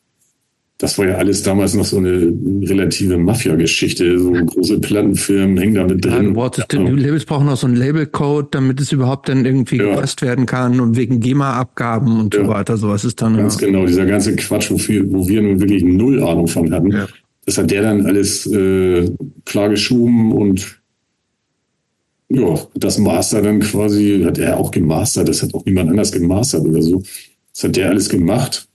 Das 0.82 0.98
war 0.98 1.08
ja 1.08 1.16
alles 1.16 1.44
damals 1.44 1.74
noch 1.76 1.84
so 1.84 1.98
eine 1.98 2.34
relative 2.64 3.18
Mafia-Geschichte. 3.18 4.18
So 4.18 4.32
große 4.32 4.80
Plattenfirmen 4.80 5.58
hängen 5.58 5.76
da 5.76 5.86
mit 5.86 6.06
Ja, 6.06 6.12
drin. 6.16 6.28
du 6.28 6.34
brauchst, 6.34 6.66
die 6.72 6.78
Labels 6.78 7.26
brauchen 7.26 7.50
auch 7.50 7.58
so 7.58 7.68
einen 7.68 7.76
Labelcode, 7.76 8.56
damit 8.56 8.80
es 8.80 8.94
überhaupt 8.94 9.28
dann 9.28 9.44
irgendwie 9.46 9.76
Ja. 9.76 9.90
gepresst 9.92 10.22
werden 10.22 10.46
kann 10.46 10.80
und 10.80 10.96
wegen 10.96 11.20
GEMA-Abgaben 11.20 12.18
und 12.22 12.34
so 12.34 12.42
Ja. 12.44 12.48
weiter. 12.48 12.78
Sowas 12.78 13.04
ist 13.04 13.22
dann 13.22 13.36
ja. 13.36 13.42
Ganz 13.42 13.58
genau, 13.58 13.86
dieser 13.86 14.06
ganze 14.06 14.34
Quatsch, 14.38 14.72
wofür, 14.72 15.04
wo 15.12 15.28
wir 15.28 15.42
nun 15.42 15.60
wirklich 15.60 15.84
null 15.84 16.24
Ahnung 16.24 16.48
von 16.48 16.74
hatten. 16.74 16.92
Ja. 16.92 17.08
Das 17.46 17.58
hat 17.58 17.70
der 17.72 17.82
dann 17.82 18.06
alles 18.06 18.46
äh, 18.48 19.10
klar 19.44 19.68
geschoben 19.68 20.32
und 20.32 20.80
ja, 22.30 22.58
das 22.76 23.00
Master 23.00 23.42
dann 23.42 23.60
quasi, 23.60 24.22
hat 24.24 24.38
er 24.38 24.56
auch 24.58 24.72
gemastert, 24.72 25.28
das 25.28 25.44
hat 25.44 25.54
auch 25.54 25.66
niemand 25.66 25.90
anders 25.90 26.12
gemastert 26.14 26.66
oder 26.66 26.82
so. 26.82 27.04
Das 27.54 27.66
hat 27.66 27.76
der 27.76 27.90
alles 27.90 28.08
gemacht. 28.08 28.69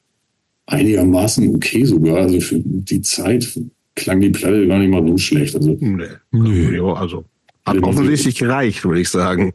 Einigermaßen 0.66 1.54
okay 1.54 1.84
sogar. 1.84 2.18
Also 2.18 2.40
für 2.40 2.60
die 2.60 3.02
Zeit 3.02 3.58
klang 3.94 4.20
die 4.20 4.30
Platte 4.30 4.66
gar 4.66 4.78
nicht 4.78 4.90
mal 4.90 5.06
so 5.06 5.16
schlecht. 5.18 5.54
Also 5.54 5.76
Nee. 5.80 6.76
Ja, 6.76 6.92
also. 6.94 7.24
Hat 7.66 7.82
offensichtlich 7.82 8.36
gereicht, 8.36 8.84
würde 8.84 9.00
ich 9.00 9.08
sagen. 9.08 9.52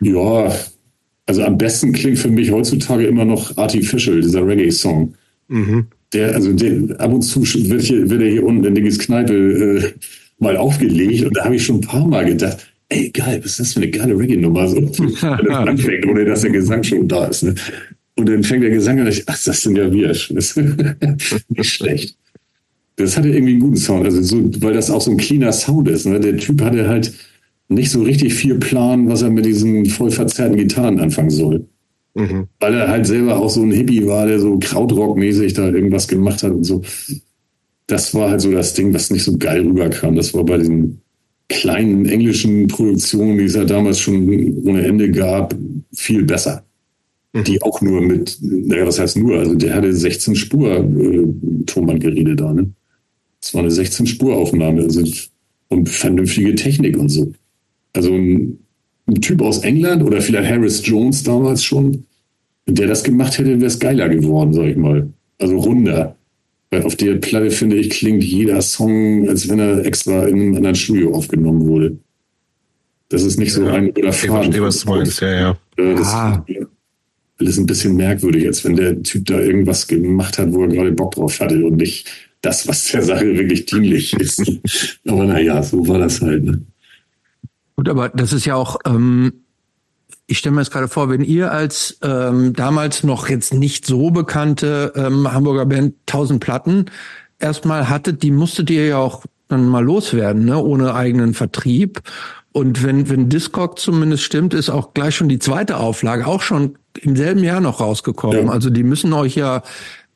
ja, 0.00 0.52
also 1.26 1.42
am 1.42 1.58
besten 1.58 1.92
klingt 1.92 2.18
für 2.18 2.30
mich 2.30 2.50
heutzutage 2.50 3.06
immer 3.06 3.24
noch 3.24 3.56
Artificial, 3.56 4.20
dieser 4.20 4.46
Reggae-Song. 4.46 5.14
Mhm. 5.48 5.86
Der, 6.12 6.34
also 6.34 6.52
der, 6.52 7.00
ab 7.00 7.12
und 7.12 7.22
zu 7.22 7.42
wird, 7.42 7.82
hier, 7.82 8.08
wird 8.08 8.22
er 8.22 8.30
hier 8.30 8.44
unten 8.44 8.64
in 8.64 8.74
Diggis 8.74 8.98
Kneipe 8.98 9.34
äh, 9.34 9.92
mal 10.38 10.56
aufgelegt 10.56 11.24
und 11.24 11.36
da 11.36 11.44
habe 11.44 11.56
ich 11.56 11.64
schon 11.64 11.76
ein 11.76 11.80
paar 11.80 12.06
Mal 12.06 12.24
gedacht, 12.24 12.72
ey 12.88 13.10
geil, 13.10 13.40
was 13.42 13.52
ist 13.52 13.60
das 13.60 13.72
für 13.72 13.80
eine 13.80 13.90
geile 13.90 14.16
Reggae-Nummer? 14.16 14.68
So, 14.68 14.76
wenn 14.98 15.46
das 15.46 15.68
anfängt, 15.68 16.06
ohne 16.06 16.24
dass 16.24 16.42
der 16.42 16.50
Gesang 16.50 16.82
schon 16.82 17.08
da 17.08 17.26
ist. 17.26 17.42
Ne? 17.42 17.54
Und 18.16 18.28
dann 18.28 18.42
fängt 18.42 18.62
der 18.62 18.70
Gesang 18.70 19.00
an 19.00 19.08
ich, 19.08 19.24
ach, 19.26 19.38
das 19.44 19.62
sind 19.62 19.76
ja 19.76 19.92
wir. 19.92 20.08
Nicht 21.48 21.70
schlecht. 21.70 22.16
Das 22.96 23.16
hatte 23.16 23.28
irgendwie 23.28 23.52
einen 23.52 23.60
guten 23.60 23.76
Sound, 23.76 24.06
also 24.06 24.22
so, 24.22 24.50
weil 24.62 24.72
das 24.72 24.90
auch 24.90 25.02
so 25.02 25.10
ein 25.10 25.18
cleaner 25.18 25.52
Sound 25.52 25.88
ist. 25.88 26.06
Ne? 26.06 26.18
Der 26.18 26.38
Typ 26.38 26.62
hatte 26.62 26.88
halt 26.88 27.12
nicht 27.68 27.90
so 27.90 28.02
richtig 28.02 28.32
viel 28.32 28.54
Plan, 28.54 29.08
was 29.08 29.20
er 29.22 29.30
mit 29.30 29.44
diesen 29.44 29.84
voll 29.86 30.10
verzerrten 30.10 30.56
Gitarren 30.56 30.98
anfangen 30.98 31.30
soll 31.30 31.66
Mhm. 32.16 32.48
weil 32.60 32.72
er 32.72 32.88
halt 32.88 33.06
selber 33.06 33.36
auch 33.38 33.50
so 33.50 33.62
ein 33.62 33.72
Hippie 33.72 34.06
war, 34.06 34.26
der 34.26 34.40
so 34.40 34.58
Krautrock-mäßig 34.58 35.52
da 35.52 35.68
irgendwas 35.68 36.08
gemacht 36.08 36.42
hat 36.42 36.52
und 36.52 36.64
so. 36.64 36.80
Das 37.86 38.14
war 38.14 38.30
halt 38.30 38.40
so 38.40 38.50
das 38.50 38.72
Ding, 38.72 38.94
was 38.94 39.10
nicht 39.10 39.22
so 39.22 39.36
geil 39.36 39.60
rüberkam. 39.60 40.16
Das 40.16 40.32
war 40.32 40.42
bei 40.42 40.56
diesen 40.56 41.02
kleinen 41.50 42.06
englischen 42.06 42.68
Produktionen, 42.68 43.36
die 43.36 43.44
es 43.44 43.54
ja 43.54 43.64
damals 43.64 44.00
schon 44.00 44.56
ohne 44.64 44.82
Ende 44.82 45.10
gab, 45.10 45.54
viel 45.92 46.24
besser. 46.24 46.64
Die 47.44 47.60
auch 47.62 47.80
nur 47.80 48.00
mit, 48.00 48.38
naja, 48.40 48.86
was 48.86 48.98
heißt 48.98 49.16
nur? 49.16 49.38
Also 49.38 49.54
der 49.54 49.74
hatte 49.74 49.92
16 49.92 50.36
Spur 50.36 50.76
äh, 50.78 51.26
Tonbandgeräte 51.66 52.36
da, 52.36 52.52
ne? 52.52 52.70
Das 53.40 53.54
war 53.54 53.60
eine 53.60 53.70
16 53.70 54.06
Spur 54.06 54.36
Aufnahme, 54.36 54.82
also 54.82 55.02
und 55.68 55.88
vernünftige 55.88 56.54
Technik 56.54 56.96
und 56.96 57.08
so. 57.08 57.32
Also 57.92 58.12
ein, 58.12 58.58
ein 59.06 59.20
Typ 59.20 59.42
aus 59.42 59.58
England 59.58 60.02
oder 60.02 60.20
vielleicht 60.20 60.48
Harris 60.50 60.86
Jones 60.86 61.22
damals 61.22 61.62
schon, 61.64 62.04
der 62.66 62.88
das 62.88 63.04
gemacht 63.04 63.38
hätte, 63.38 63.56
wäre 63.56 63.66
es 63.66 63.78
geiler 63.78 64.08
geworden, 64.08 64.52
sag 64.52 64.66
ich 64.66 64.76
mal. 64.76 65.08
Also 65.38 65.58
runder. 65.58 66.16
Weil 66.70 66.82
auf 66.82 66.96
der 66.96 67.14
Platte, 67.16 67.50
finde 67.50 67.76
ich, 67.76 67.90
klingt 67.90 68.24
jeder 68.24 68.60
Song, 68.60 69.28
als 69.28 69.48
wenn 69.48 69.58
er 69.60 69.84
extra 69.84 70.26
in 70.26 70.40
einem 70.40 70.54
anderen 70.56 70.74
Studio 70.74 71.14
aufgenommen 71.14 71.66
wurde. 71.66 71.98
Das 73.08 73.22
ist 73.22 73.38
nicht 73.38 73.52
so 73.52 73.64
Ja, 73.64 73.74
ein 73.74 73.90
oder 73.90 74.08
Ich 74.08 74.16
verstehe, 74.16 74.62
was 74.62 74.80
du 74.80 74.90
meinst, 74.90 75.20
ja, 75.20 75.32
ja. 75.32 75.50
Äh, 75.76 75.94
Das 75.94 76.08
Ah. 76.12 76.44
Ist 77.38 77.46
alles 77.46 77.58
ein 77.58 77.66
bisschen 77.66 77.96
merkwürdig, 77.96 78.46
als 78.46 78.64
wenn 78.64 78.76
der 78.76 79.02
Typ 79.02 79.26
da 79.26 79.40
irgendwas 79.40 79.86
gemacht 79.86 80.38
hat, 80.38 80.52
wo 80.52 80.62
er 80.62 80.68
gerade 80.68 80.92
Bock 80.92 81.14
drauf 81.14 81.40
hatte 81.40 81.64
und 81.64 81.76
nicht 81.76 82.08
das, 82.40 82.66
was 82.68 82.90
der 82.90 83.02
Sache 83.02 83.26
wirklich 83.36 83.66
dienlich 83.66 84.14
ist. 84.14 84.42
Aber 85.06 85.24
naja, 85.24 85.62
so 85.62 85.86
war 85.88 85.98
das 85.98 86.20
halt. 86.20 86.44
Ne? 86.44 86.62
Gut, 87.76 87.88
aber 87.90 88.08
das 88.08 88.32
ist 88.32 88.46
ja 88.46 88.54
auch, 88.54 88.78
ähm, 88.86 89.32
ich 90.26 90.38
stelle 90.38 90.54
mir 90.54 90.62
jetzt 90.62 90.70
gerade 90.70 90.88
vor, 90.88 91.10
wenn 91.10 91.22
ihr 91.22 91.52
als 91.52 91.98
ähm, 92.02 92.54
damals 92.54 93.04
noch 93.04 93.28
jetzt 93.28 93.52
nicht 93.52 93.84
so 93.84 94.10
bekannte 94.10 94.92
ähm, 94.96 95.30
Hamburger 95.30 95.66
Band 95.66 95.94
1000 96.06 96.42
Platten 96.42 96.86
erstmal 97.38 97.90
hattet, 97.90 98.22
die 98.22 98.30
musstet 98.30 98.70
ihr 98.70 98.86
ja 98.86 98.96
auch 98.96 99.26
dann 99.48 99.68
mal 99.68 99.84
loswerden, 99.84 100.46
ne, 100.46 100.58
ohne 100.58 100.94
eigenen 100.94 101.34
Vertrieb. 101.34 102.00
Und 102.52 102.82
wenn, 102.82 103.10
wenn 103.10 103.28
Discog 103.28 103.78
zumindest 103.78 104.22
stimmt, 104.22 104.54
ist 104.54 104.70
auch 104.70 104.94
gleich 104.94 105.14
schon 105.14 105.28
die 105.28 105.38
zweite 105.38 105.76
Auflage 105.76 106.26
auch 106.26 106.40
schon 106.40 106.78
im 106.98 107.16
selben 107.16 107.42
Jahr 107.42 107.60
noch 107.60 107.80
rausgekommen. 107.80 108.46
Ja. 108.46 108.52
Also 108.52 108.70
die 108.70 108.82
müssen 108.82 109.12
euch 109.12 109.34
ja, 109.36 109.62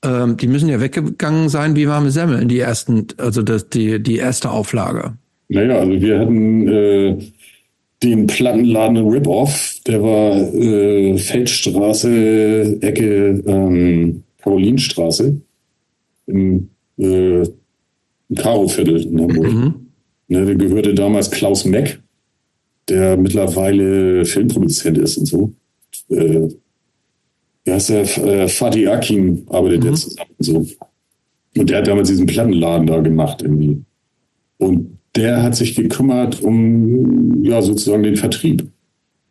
ähm, 0.04 0.36
die 0.36 0.46
müssen 0.46 0.68
ja 0.68 0.80
weggegangen 0.80 1.48
sein 1.48 1.76
wie 1.76 1.88
warme 1.88 2.10
Semmeln, 2.10 2.48
die 2.48 2.58
ersten, 2.58 3.06
also 3.16 3.42
das, 3.42 3.68
die, 3.68 4.02
die 4.02 4.16
erste 4.16 4.50
Auflage. 4.50 5.14
Naja, 5.48 5.78
also 5.78 6.00
wir 6.00 6.18
hatten 6.18 6.68
äh, 6.68 7.18
den 8.02 8.26
Plattenladen 8.26 8.96
Rip-Off, 8.96 9.76
der 9.86 10.02
war 10.02 10.54
äh, 10.54 11.18
Feldstraße, 11.18 12.78
Ecke 12.80 13.42
ähm, 13.46 14.22
Karolinstraße 14.38 15.40
im, 16.26 16.70
äh, 16.98 17.44
Karo-Viertel 18.34 19.02
in 19.02 19.20
Hamburg. 19.20 19.52
Mhm. 19.52 19.74
Ne, 20.28 20.46
der 20.46 20.54
gehörte 20.54 20.94
damals 20.94 21.30
Klaus 21.30 21.64
Meck, 21.64 22.00
der 22.88 23.16
mittlerweile 23.16 24.24
Filmproduzent 24.24 24.98
ist 24.98 25.16
und 25.18 25.26
so. 25.26 25.52
Äh, 26.08 26.48
ja, 27.66 27.76
ist 27.76 27.90
der 27.90 28.02
äh, 28.24 28.48
Fatih 28.48 28.88
Akin 28.88 29.46
arbeitet 29.50 29.84
Mhm. 29.84 29.90
jetzt 29.90 30.02
zusammen 30.02 30.30
und 30.38 30.44
so. 30.44 30.66
Und 31.56 31.70
der 31.70 31.78
hat 31.78 31.86
damals 31.88 32.08
diesen 32.08 32.26
Plattenladen 32.26 32.86
da 32.86 33.00
gemacht 33.00 33.42
irgendwie. 33.42 33.82
Und 34.58 34.98
der 35.16 35.42
hat 35.42 35.56
sich 35.56 35.74
gekümmert 35.74 36.40
um 36.42 37.42
ja 37.44 37.60
sozusagen 37.60 38.02
den 38.04 38.16
Vertrieb. 38.16 38.66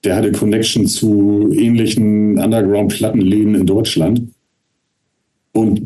Der 0.03 0.15
hatte 0.15 0.31
Connection 0.31 0.85
zu 0.88 1.51
ähnlichen 1.53 2.38
Underground-Plattenläden 2.39 3.56
in 3.56 3.65
Deutschland 3.65 4.22
und 5.53 5.81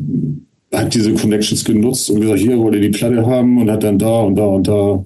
hat 0.72 0.94
diese 0.94 1.14
Connections 1.14 1.64
genutzt 1.64 2.10
und 2.10 2.20
gesagt, 2.20 2.40
hier 2.40 2.58
wollt 2.58 2.74
ihr 2.74 2.80
die 2.80 2.88
Platte 2.90 3.24
haben 3.26 3.60
und 3.60 3.70
hat 3.70 3.82
dann 3.82 3.98
da 3.98 4.20
und 4.22 4.36
da 4.36 4.44
und 4.46 4.66
da 4.68 5.04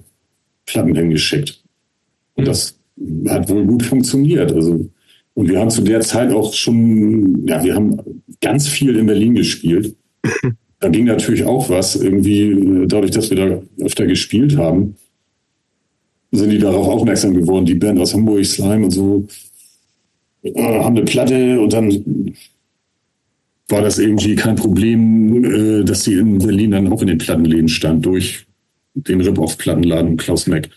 Platten 0.65 0.95
hingeschickt. 0.95 1.63
Und 2.35 2.47
das 2.47 2.79
hat 3.27 3.49
wohl 3.49 3.65
gut 3.65 3.83
funktioniert. 3.83 4.51
Also, 4.51 4.89
und 5.39 5.47
wir 5.47 5.57
haben 5.57 5.69
zu 5.69 5.81
der 5.81 6.01
Zeit 6.01 6.33
auch 6.33 6.53
schon, 6.53 7.47
ja, 7.47 7.63
wir 7.63 7.73
haben 7.73 7.97
ganz 8.41 8.67
viel 8.67 8.97
in 8.97 9.05
Berlin 9.05 9.35
gespielt. 9.35 9.95
da 10.81 10.89
ging 10.89 11.05
natürlich 11.05 11.45
auch 11.45 11.69
was. 11.69 11.95
Irgendwie, 11.95 12.51
äh, 12.51 12.87
dadurch, 12.87 13.11
dass 13.11 13.29
wir 13.29 13.37
da 13.37 13.61
öfter 13.81 14.05
gespielt 14.05 14.57
haben, 14.57 14.97
sind 16.33 16.49
die 16.49 16.57
darauf 16.57 16.89
aufmerksam 16.89 17.35
geworden, 17.35 17.65
die 17.65 17.75
Band 17.75 18.01
aus 18.01 18.13
Hamburg, 18.13 18.45
Slime 18.45 18.83
und 18.83 18.91
so, 18.91 19.27
äh, 20.43 20.61
haben 20.61 20.97
eine 20.97 21.05
Platte 21.05 21.57
und 21.61 21.71
dann 21.71 22.35
war 23.69 23.81
das 23.81 23.97
irgendwie 23.97 24.35
kein 24.35 24.57
Problem, 24.57 25.45
äh, 25.45 25.85
dass 25.85 26.03
die 26.03 26.15
in 26.15 26.39
Berlin 26.39 26.71
dann 26.71 26.91
auch 26.91 27.01
in 27.01 27.07
den 27.07 27.17
Plattenläden 27.17 27.69
stand, 27.69 28.05
durch 28.05 28.45
den 28.93 29.21
Rip-Off-Plattenladen 29.21 30.17
Klaus 30.17 30.47
Meck. 30.47 30.69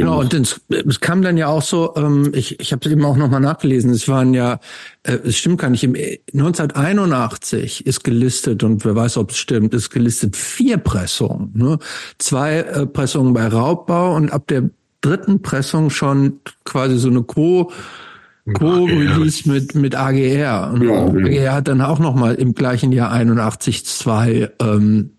Genau, 0.00 0.18
und 0.20 0.34
es, 0.34 0.60
es 0.68 0.98
kam 1.00 1.22
dann 1.22 1.36
ja 1.36 1.46
auch 1.46 1.62
so, 1.62 1.94
ähm, 1.96 2.32
ich, 2.34 2.58
ich 2.58 2.72
habe 2.72 2.84
es 2.84 2.90
eben 2.90 3.04
auch 3.04 3.16
nochmal 3.16 3.40
nachgelesen, 3.40 3.90
es 3.92 4.08
waren 4.08 4.34
ja, 4.34 4.58
äh, 5.04 5.12
es 5.24 5.36
stimmt 5.36 5.60
gar 5.60 5.70
nicht, 5.70 5.84
im 5.84 5.94
1981 5.94 7.86
ist 7.86 8.02
gelistet, 8.04 8.62
und 8.64 8.84
wer 8.84 8.96
weiß, 8.96 9.16
ob 9.16 9.30
es 9.30 9.38
stimmt, 9.38 9.74
ist 9.74 9.90
gelistet 9.90 10.36
vier 10.36 10.76
Pressungen. 10.78 11.52
Ne? 11.54 11.78
Zwei 12.18 12.58
äh, 12.58 12.86
Pressungen 12.86 13.32
bei 13.32 13.46
Raubbau 13.46 14.16
und 14.16 14.32
ab 14.32 14.46
der 14.48 14.70
dritten 15.02 15.40
Pressung 15.42 15.90
schon 15.90 16.40
quasi 16.64 16.98
so 16.98 17.08
eine 17.08 17.22
Co- 17.22 17.70
Co-Release 18.54 19.48
mit, 19.48 19.74
mit 19.74 19.94
AGR. 19.94 20.72
Und 20.72 20.82
ja, 20.82 21.06
AGR 21.06 21.52
hat 21.54 21.68
dann 21.68 21.80
auch 21.80 21.98
nochmal 22.00 22.34
im 22.34 22.54
gleichen 22.54 22.90
Jahr 22.90 23.10
81 23.12 23.84
zwei 23.86 24.50
ähm, 24.60 25.10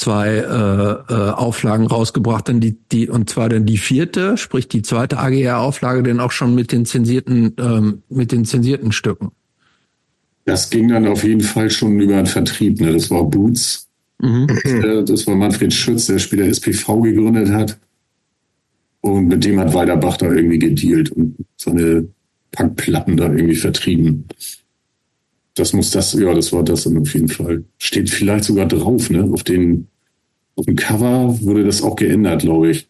zwei 0.00 0.36
äh, 0.36 1.12
äh, 1.12 1.30
Auflagen 1.30 1.86
rausgebracht, 1.86 2.48
dann 2.48 2.60
die, 2.60 2.76
die, 2.90 3.08
und 3.08 3.30
zwar 3.30 3.48
dann 3.48 3.66
die 3.66 3.78
vierte, 3.78 4.36
sprich 4.36 4.66
die 4.66 4.82
zweite 4.82 5.18
AGR-Auflage, 5.18 6.02
dann 6.02 6.20
auch 6.20 6.32
schon 6.32 6.54
mit 6.54 6.72
den 6.72 6.86
zensierten, 6.86 7.54
ähm, 7.58 8.02
mit 8.08 8.32
den 8.32 8.44
zensierten 8.44 8.92
Stücken. 8.92 9.30
Das 10.46 10.70
ging 10.70 10.88
dann 10.88 11.06
auf 11.06 11.22
jeden 11.22 11.42
Fall 11.42 11.70
schon 11.70 12.00
über 12.00 12.16
den 12.16 12.26
Vertrieb, 12.26 12.80
ne? 12.80 12.92
Das 12.92 13.10
war 13.10 13.24
Boots. 13.24 13.88
Mhm. 14.20 14.48
Äh, 14.64 15.04
das 15.04 15.26
war 15.26 15.36
Manfred 15.36 15.72
Schütz, 15.72 16.06
der 16.06 16.18
später 16.18 16.44
SPV 16.44 17.02
gegründet 17.02 17.50
hat. 17.50 17.78
Und 19.02 19.28
mit 19.28 19.44
dem 19.44 19.60
hat 19.60 19.72
Weiderbach 19.72 20.16
da 20.16 20.30
irgendwie 20.30 20.58
gedealt 20.58 21.10
und 21.10 21.36
seine 21.56 22.08
Punkplatten 22.52 23.16
da 23.16 23.32
irgendwie 23.32 23.56
vertrieben. 23.56 24.26
Das 25.54 25.72
muss 25.72 25.90
das, 25.90 26.12
ja, 26.14 26.32
das 26.34 26.52
war 26.52 26.62
das 26.62 26.86
auf 26.86 27.14
jeden 27.14 27.28
Fall. 27.28 27.64
Steht 27.78 28.10
vielleicht 28.10 28.44
sogar 28.44 28.66
drauf, 28.66 29.10
ne? 29.10 29.24
Auf 29.32 29.42
den, 29.42 29.88
auf 30.60 30.66
dem 30.66 30.76
Cover 30.76 31.36
wurde 31.40 31.64
das 31.64 31.82
auch 31.82 31.96
geändert, 31.96 32.42
glaube 32.42 32.70
ich. 32.70 32.88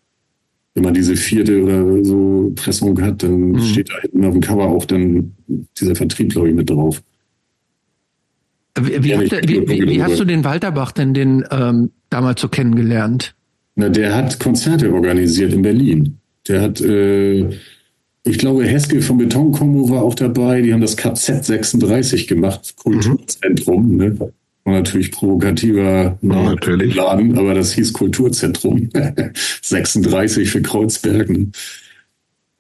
Wenn 0.74 0.84
man 0.84 0.94
diese 0.94 1.16
vierte 1.16 1.62
oder 1.62 2.04
so 2.04 2.52
Pressung 2.54 3.00
hat, 3.00 3.22
dann 3.22 3.52
mhm. 3.52 3.60
steht 3.60 3.90
da 3.90 4.00
hinten 4.00 4.24
auf 4.24 4.32
dem 4.32 4.40
Cover 4.40 4.68
auch 4.68 4.84
dann 4.84 5.34
dieser 5.80 5.96
Vertrieb, 5.96 6.30
glaube 6.30 6.48
ich, 6.48 6.54
mit 6.54 6.70
drauf. 6.70 7.02
Wie, 8.78 9.02
wie, 9.02 9.16
habt, 9.16 9.48
wie, 9.48 9.88
wie 9.88 10.02
hast 10.02 10.20
du 10.20 10.24
den 10.24 10.44
Walterbach 10.44 10.92
denn 10.92 11.12
den 11.12 11.44
ähm, 11.50 11.90
damals 12.08 12.40
so 12.40 12.48
kennengelernt? 12.48 13.34
Na, 13.74 13.88
der 13.88 14.14
hat 14.14 14.38
Konzerte 14.38 14.92
organisiert 14.92 15.52
in 15.52 15.62
Berlin. 15.62 16.18
Der 16.46 16.60
hat 16.60 16.80
äh, 16.80 17.50
ich 18.22 18.38
glaube, 18.38 18.64
Heske 18.64 19.00
vom 19.00 19.18
Betonkombo 19.18 19.88
war 19.88 20.02
auch 20.02 20.14
dabei. 20.14 20.60
Die 20.60 20.72
haben 20.72 20.82
das 20.82 20.96
KZ 20.96 21.44
36 21.44 22.26
gemacht, 22.26 22.74
Kulturzentrum. 22.76 23.92
Mhm. 23.92 23.96
Ne? 23.96 24.32
War 24.70 24.78
natürlich 24.78 25.10
provokativer 25.10 26.18
ja, 26.20 26.42
natürlich. 26.42 26.94
Laden, 26.94 27.36
aber 27.36 27.54
das 27.54 27.72
hieß 27.72 27.92
Kulturzentrum 27.92 28.88
36 29.62 30.48
für 30.48 30.62
Kreuzberg. 30.62 31.28
Ne? 31.28 31.50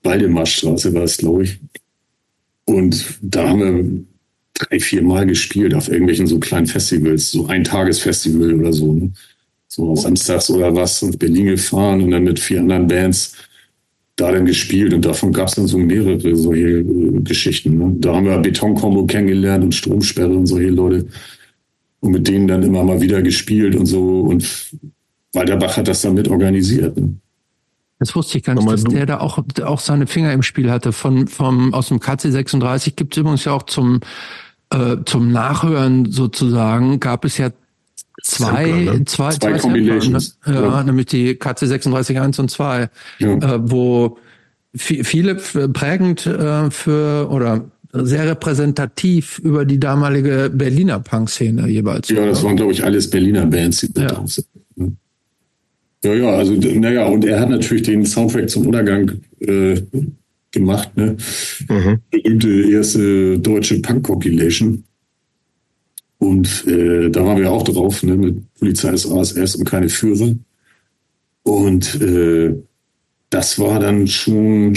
Waldemarstraße 0.02 0.92
war 0.92 1.04
es, 1.04 1.18
glaube 1.18 1.44
ich. 1.44 1.60
Und 2.64 3.04
da 3.22 3.48
haben 3.48 3.60
wir 3.60 4.04
drei, 4.54 4.80
vier 4.80 5.02
Mal 5.02 5.26
gespielt 5.26 5.74
auf 5.74 5.88
irgendwelchen 5.88 6.26
so 6.26 6.40
kleinen 6.40 6.66
Festivals, 6.66 7.30
so 7.30 7.46
ein 7.46 7.64
Tagesfestival 7.64 8.54
oder 8.54 8.72
so. 8.72 8.92
Ne? 8.92 9.12
So 9.68 9.94
samstags 9.94 10.50
oder 10.50 10.74
was, 10.74 11.02
in 11.02 11.16
Berlin 11.16 11.46
gefahren 11.46 12.02
und 12.02 12.10
dann 12.10 12.24
mit 12.24 12.40
vier 12.40 12.60
anderen 12.60 12.88
Bands 12.88 13.36
da 14.16 14.32
dann 14.32 14.44
gespielt 14.44 14.92
und 14.92 15.04
davon 15.04 15.32
gab 15.32 15.48
es 15.48 15.54
dann 15.54 15.66
so 15.66 15.78
mehrere 15.78 16.36
solche 16.36 16.80
äh, 16.80 17.20
Geschichten. 17.22 17.78
Ne? 17.78 17.94
Da 17.98 18.16
haben 18.16 18.26
wir 18.26 18.38
Betonkombo 18.38 19.06
kennengelernt 19.06 19.64
und 19.64 19.74
Stromsperre 19.74 20.34
und 20.34 20.46
solche 20.46 20.70
Leute 20.70 21.06
und 22.00 22.12
mit 22.12 22.28
denen 22.28 22.48
dann 22.48 22.62
immer 22.62 22.82
mal 22.82 23.00
wieder 23.00 23.22
gespielt 23.22 23.76
und 23.76 23.86
so 23.86 24.20
und 24.20 24.72
Walterbach 25.32 25.76
hat 25.76 25.88
das 25.88 26.02
dann 26.02 26.14
mit 26.14 26.28
organisiert. 26.28 26.96
Ne? 26.96 27.14
Das 28.00 28.16
wusste 28.16 28.38
ich 28.38 28.44
gar 28.44 28.54
nicht, 28.54 28.68
dass 28.68 28.84
der 28.84 29.04
da 29.04 29.20
auch, 29.20 29.38
auch 29.62 29.78
seine 29.80 30.06
Finger 30.06 30.32
im 30.32 30.42
Spiel 30.42 30.70
hatte. 30.70 30.90
Von, 30.92 31.28
vom, 31.28 31.74
aus 31.74 31.88
dem 31.88 31.98
KC36 31.98 32.94
gibt 32.96 33.14
es 33.14 33.20
übrigens 33.20 33.44
ja 33.44 33.52
auch 33.52 33.64
zum, 33.64 34.00
äh, 34.70 34.96
zum 35.04 35.30
Nachhören 35.30 36.10
sozusagen, 36.10 36.98
gab 36.98 37.26
es 37.26 37.36
ja 37.36 37.50
zwei, 38.22 38.70
Sampler, 38.70 38.94
ne? 38.94 39.04
zwei, 39.04 39.30
zwei, 39.32 39.52
zwei 39.52 39.58
Combinations. 39.58 40.38
Sampler, 40.40 40.60
ne? 40.62 40.66
ja, 40.66 40.76
ja, 40.76 40.82
nämlich 40.82 41.06
die 41.06 41.34
KC 41.34 41.60
361 41.68 42.38
und 42.38 42.50
2, 42.50 42.88
ja. 43.18 43.28
äh, 43.28 43.70
wo 43.70 44.16
viele 44.74 45.34
prägend 45.34 46.24
äh, 46.26 46.70
für 46.70 47.28
oder 47.30 47.70
sehr 47.92 48.26
repräsentativ 48.26 49.38
über 49.40 49.64
die 49.64 49.80
damalige 49.80 50.50
Berliner 50.52 51.00
Punk-Szene 51.00 51.68
jeweils. 51.68 52.08
Ja, 52.08 52.24
das 52.26 52.42
waren, 52.42 52.56
glaube 52.56 52.72
ich, 52.72 52.84
alles 52.84 53.10
Berliner 53.10 53.46
Bands, 53.46 53.80
die 53.80 53.92
da 53.92 54.06
drauf 54.06 54.30
sind. 54.30 54.46
Ne? 54.76 54.92
Ja, 56.04 56.14
ja, 56.14 56.30
also, 56.30 56.54
naja, 56.54 57.06
und 57.06 57.24
er 57.24 57.40
hat 57.40 57.50
natürlich 57.50 57.82
den 57.82 58.06
Soundtrack 58.06 58.48
zum 58.48 58.66
Untergang 58.66 59.12
äh, 59.40 59.80
gemacht, 60.50 60.96
ne? 60.96 61.16
Mhm. 61.68 62.00
Berühmte 62.10 62.70
erste 62.70 63.38
deutsche 63.38 63.80
Punk-Compilation. 63.80 64.84
Und 66.18 66.66
äh, 66.66 67.10
da 67.10 67.24
waren 67.24 67.38
wir 67.38 67.50
auch 67.50 67.64
drauf, 67.64 68.02
ne, 68.02 68.16
mit 68.16 68.54
Polizei 68.54 68.90
des 68.90 69.10
ASS 69.10 69.56
und 69.56 69.64
keine 69.64 69.88
Führer. 69.88 70.34
Und 71.42 72.00
äh, 72.00 72.54
das 73.30 73.58
war 73.58 73.80
dann 73.80 74.06
schon, 74.06 74.76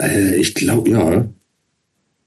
äh, 0.00 0.36
ich 0.36 0.54
glaube, 0.54 0.90
ja, 0.90 1.28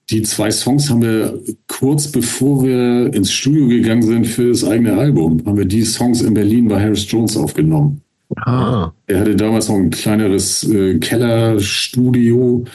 die 0.09 0.23
zwei 0.23 0.51
Songs 0.51 0.89
haben 0.89 1.01
wir 1.01 1.41
kurz 1.67 2.11
bevor 2.11 2.63
wir 2.63 3.13
ins 3.13 3.31
Studio 3.31 3.67
gegangen 3.67 4.01
sind 4.01 4.27
für 4.27 4.49
das 4.49 4.63
eigene 4.63 4.97
Album, 4.97 5.41
haben 5.45 5.57
wir 5.57 5.65
die 5.65 5.83
Songs 5.83 6.21
in 6.21 6.33
Berlin 6.33 6.67
bei 6.67 6.81
Harris 6.81 7.09
Jones 7.09 7.37
aufgenommen. 7.37 8.01
Ah. 8.35 8.91
Er 9.07 9.19
hatte 9.19 9.35
damals 9.35 9.67
noch 9.67 9.75
ein 9.75 9.89
kleineres 9.89 10.63
äh, 10.69 10.97
Kellerstudio 10.99 12.65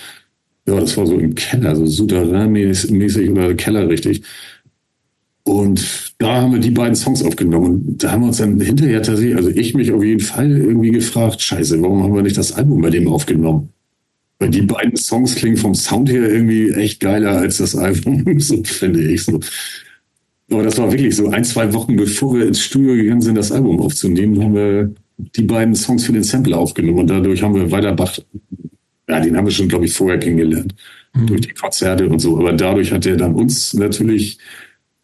ja, 0.66 0.80
das 0.80 0.96
war 0.96 1.06
so 1.06 1.16
im 1.18 1.34
Keller, 1.34 1.76
so 1.76 1.86
Souterrain-mäßig 1.86 3.30
oder 3.30 3.54
Keller 3.54 3.88
richtig. 3.88 4.22
Und 5.44 6.14
da 6.18 6.42
haben 6.42 6.54
wir 6.54 6.58
die 6.58 6.72
beiden 6.72 6.96
Songs 6.96 7.22
aufgenommen. 7.22 7.66
Und 7.66 8.02
da 8.02 8.10
haben 8.10 8.22
wir 8.22 8.28
uns 8.28 8.38
dann 8.38 8.60
hinterher 8.60 9.00
tatsächlich, 9.00 9.36
also 9.36 9.48
ich 9.50 9.74
mich 9.74 9.92
auf 9.92 10.02
jeden 10.02 10.20
Fall 10.20 10.50
irgendwie 10.50 10.90
gefragt, 10.90 11.40
scheiße, 11.40 11.80
warum 11.80 12.02
haben 12.02 12.14
wir 12.14 12.22
nicht 12.22 12.36
das 12.36 12.52
Album 12.52 12.82
bei 12.82 12.90
dem 12.90 13.06
aufgenommen? 13.06 13.68
Weil 14.38 14.50
die 14.50 14.62
beiden 14.62 14.96
Songs 14.96 15.34
klingen 15.34 15.56
vom 15.56 15.74
Sound 15.74 16.10
her 16.10 16.30
irgendwie 16.30 16.70
echt 16.70 17.00
geiler 17.00 17.38
als 17.38 17.58
das 17.58 17.74
Album, 17.74 18.24
so 18.40 18.62
finde 18.64 19.10
ich 19.10 19.24
so. 19.24 19.40
Aber 20.50 20.62
das 20.62 20.78
war 20.78 20.92
wirklich 20.92 21.16
so 21.16 21.28
ein, 21.28 21.44
zwei 21.44 21.72
Wochen 21.72 21.96
bevor 21.96 22.36
wir 22.36 22.46
ins 22.46 22.60
Studio 22.60 22.94
gegangen 22.94 23.22
sind, 23.22 23.34
das 23.34 23.50
Album 23.50 23.80
aufzunehmen, 23.80 24.42
haben 24.42 24.54
wir 24.54 24.94
die 25.16 25.42
beiden 25.42 25.74
Songs 25.74 26.04
für 26.04 26.12
den 26.12 26.22
Sampler 26.22 26.58
aufgenommen. 26.58 27.00
Und 27.00 27.10
dadurch 27.10 27.42
haben 27.42 27.54
wir 27.54 27.70
Weiterbach 27.70 28.18
ja, 29.08 29.20
den 29.20 29.36
haben 29.36 29.46
wir 29.46 29.52
schon, 29.52 29.68
glaube 29.68 29.84
ich, 29.84 29.92
vorher 29.92 30.18
kennengelernt. 30.18 30.74
Mhm. 31.14 31.26
Durch 31.26 31.40
die 31.42 31.54
Konzerte 31.54 32.08
und 32.08 32.18
so. 32.18 32.38
Aber 32.38 32.52
dadurch 32.52 32.92
hat 32.92 33.06
er 33.06 33.16
dann 33.16 33.34
uns 33.34 33.74
natürlich 33.74 34.38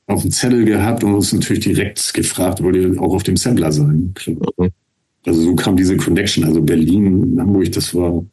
auf 0.06 0.22
dem 0.22 0.30
Zettel 0.30 0.64
gehabt 0.64 1.04
und 1.04 1.14
uns 1.14 1.32
natürlich 1.32 1.64
direkt 1.64 2.12
gefragt, 2.12 2.62
wollt 2.62 2.76
ihr 2.76 3.00
auch 3.00 3.14
auf 3.14 3.22
dem 3.22 3.36
Sampler 3.36 3.70
sein? 3.72 4.12
Mhm. 4.26 4.70
Also 5.24 5.40
so 5.40 5.54
kam 5.54 5.76
diese 5.76 5.96
Connection. 5.96 6.44
Also 6.44 6.60
Berlin, 6.60 7.36
Hamburg, 7.38 7.70
das 7.72 7.94
war 7.94 8.24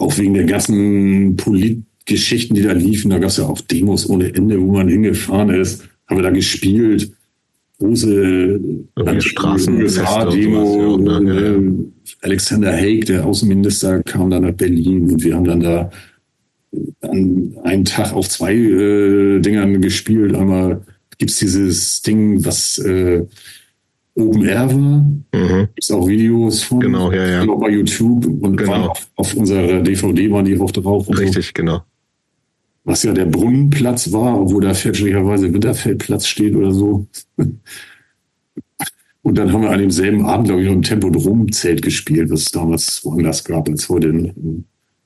auch 0.00 0.16
wegen 0.18 0.34
der 0.34 0.44
ganzen 0.44 1.36
Politgeschichten, 1.36 2.56
die 2.56 2.62
da 2.62 2.72
liefen. 2.72 3.10
Da 3.10 3.18
gab 3.18 3.30
es 3.30 3.36
ja 3.36 3.46
auch 3.46 3.60
Demos 3.60 4.08
ohne 4.08 4.34
Ende, 4.34 4.60
wo 4.60 4.72
man 4.72 4.88
hingefahren 4.88 5.50
ist. 5.50 5.84
Haben 6.06 6.18
wir 6.18 6.24
da 6.24 6.30
gespielt 6.30 7.12
große 7.80 8.60
Straßen 9.18 9.82
USA-Demo. 9.82 10.98
Ja, 11.00 11.20
ne? 11.20 11.84
Alexander 12.20 12.72
Haig, 12.72 13.06
der 13.06 13.24
Außenminister, 13.24 14.02
kam 14.02 14.30
dann 14.30 14.42
nach 14.42 14.52
Berlin 14.52 15.10
und 15.10 15.24
wir 15.24 15.34
haben 15.34 15.44
dann 15.44 15.60
da 15.60 15.90
an 17.00 17.56
einem 17.64 17.84
Tag 17.84 18.12
auf 18.12 18.28
zwei 18.28 18.54
äh, 18.54 19.40
Dingern 19.40 19.80
gespielt. 19.80 20.34
Einmal 20.34 20.82
gibt's 21.18 21.38
dieses 21.38 22.02
Ding, 22.02 22.44
was 22.44 22.78
äh, 22.78 23.24
Open 24.20 24.44
Air 24.44 24.68
war. 24.68 25.04
Mhm. 25.34 25.68
Gibt's 25.74 25.90
auch 25.90 26.06
Videos 26.06 26.62
von. 26.62 26.80
Genau, 26.80 27.12
ja, 27.12 27.26
ja. 27.26 27.48
Auch 27.48 27.60
bei 27.60 27.70
YouTube 27.70 28.26
und 28.26 28.56
genau. 28.56 28.88
auf, 28.88 29.08
auf, 29.16 29.34
unserer 29.34 29.80
DVD 29.80 30.30
waren 30.30 30.44
die 30.44 30.58
auch 30.58 30.70
drauf. 30.70 31.08
Richtig, 31.08 31.46
so. 31.46 31.52
genau 31.54 31.82
was 32.84 33.02
ja 33.02 33.12
der 33.12 33.26
Brunnenplatz 33.26 34.10
war, 34.12 34.50
wo 34.50 34.60
da 34.60 34.74
fälschlicherweise 34.74 35.52
Winterfeldplatz 35.52 36.26
steht 36.26 36.54
oder 36.54 36.72
so. 36.72 37.06
Und 39.22 39.36
dann 39.36 39.52
haben 39.52 39.62
wir 39.62 39.70
an 39.70 39.80
demselben 39.80 40.24
Abend, 40.24 40.46
glaube 40.46 40.62
ich, 40.62 40.66
noch 40.66 40.74
im 40.74 40.82
Tempodrom-Zelt 40.82 41.82
gespielt, 41.82 42.30
was 42.30 42.40
es 42.40 42.50
damals 42.52 43.04
woanders 43.04 43.44
gab 43.44 43.68
als 43.68 43.86
heute. 43.88 44.34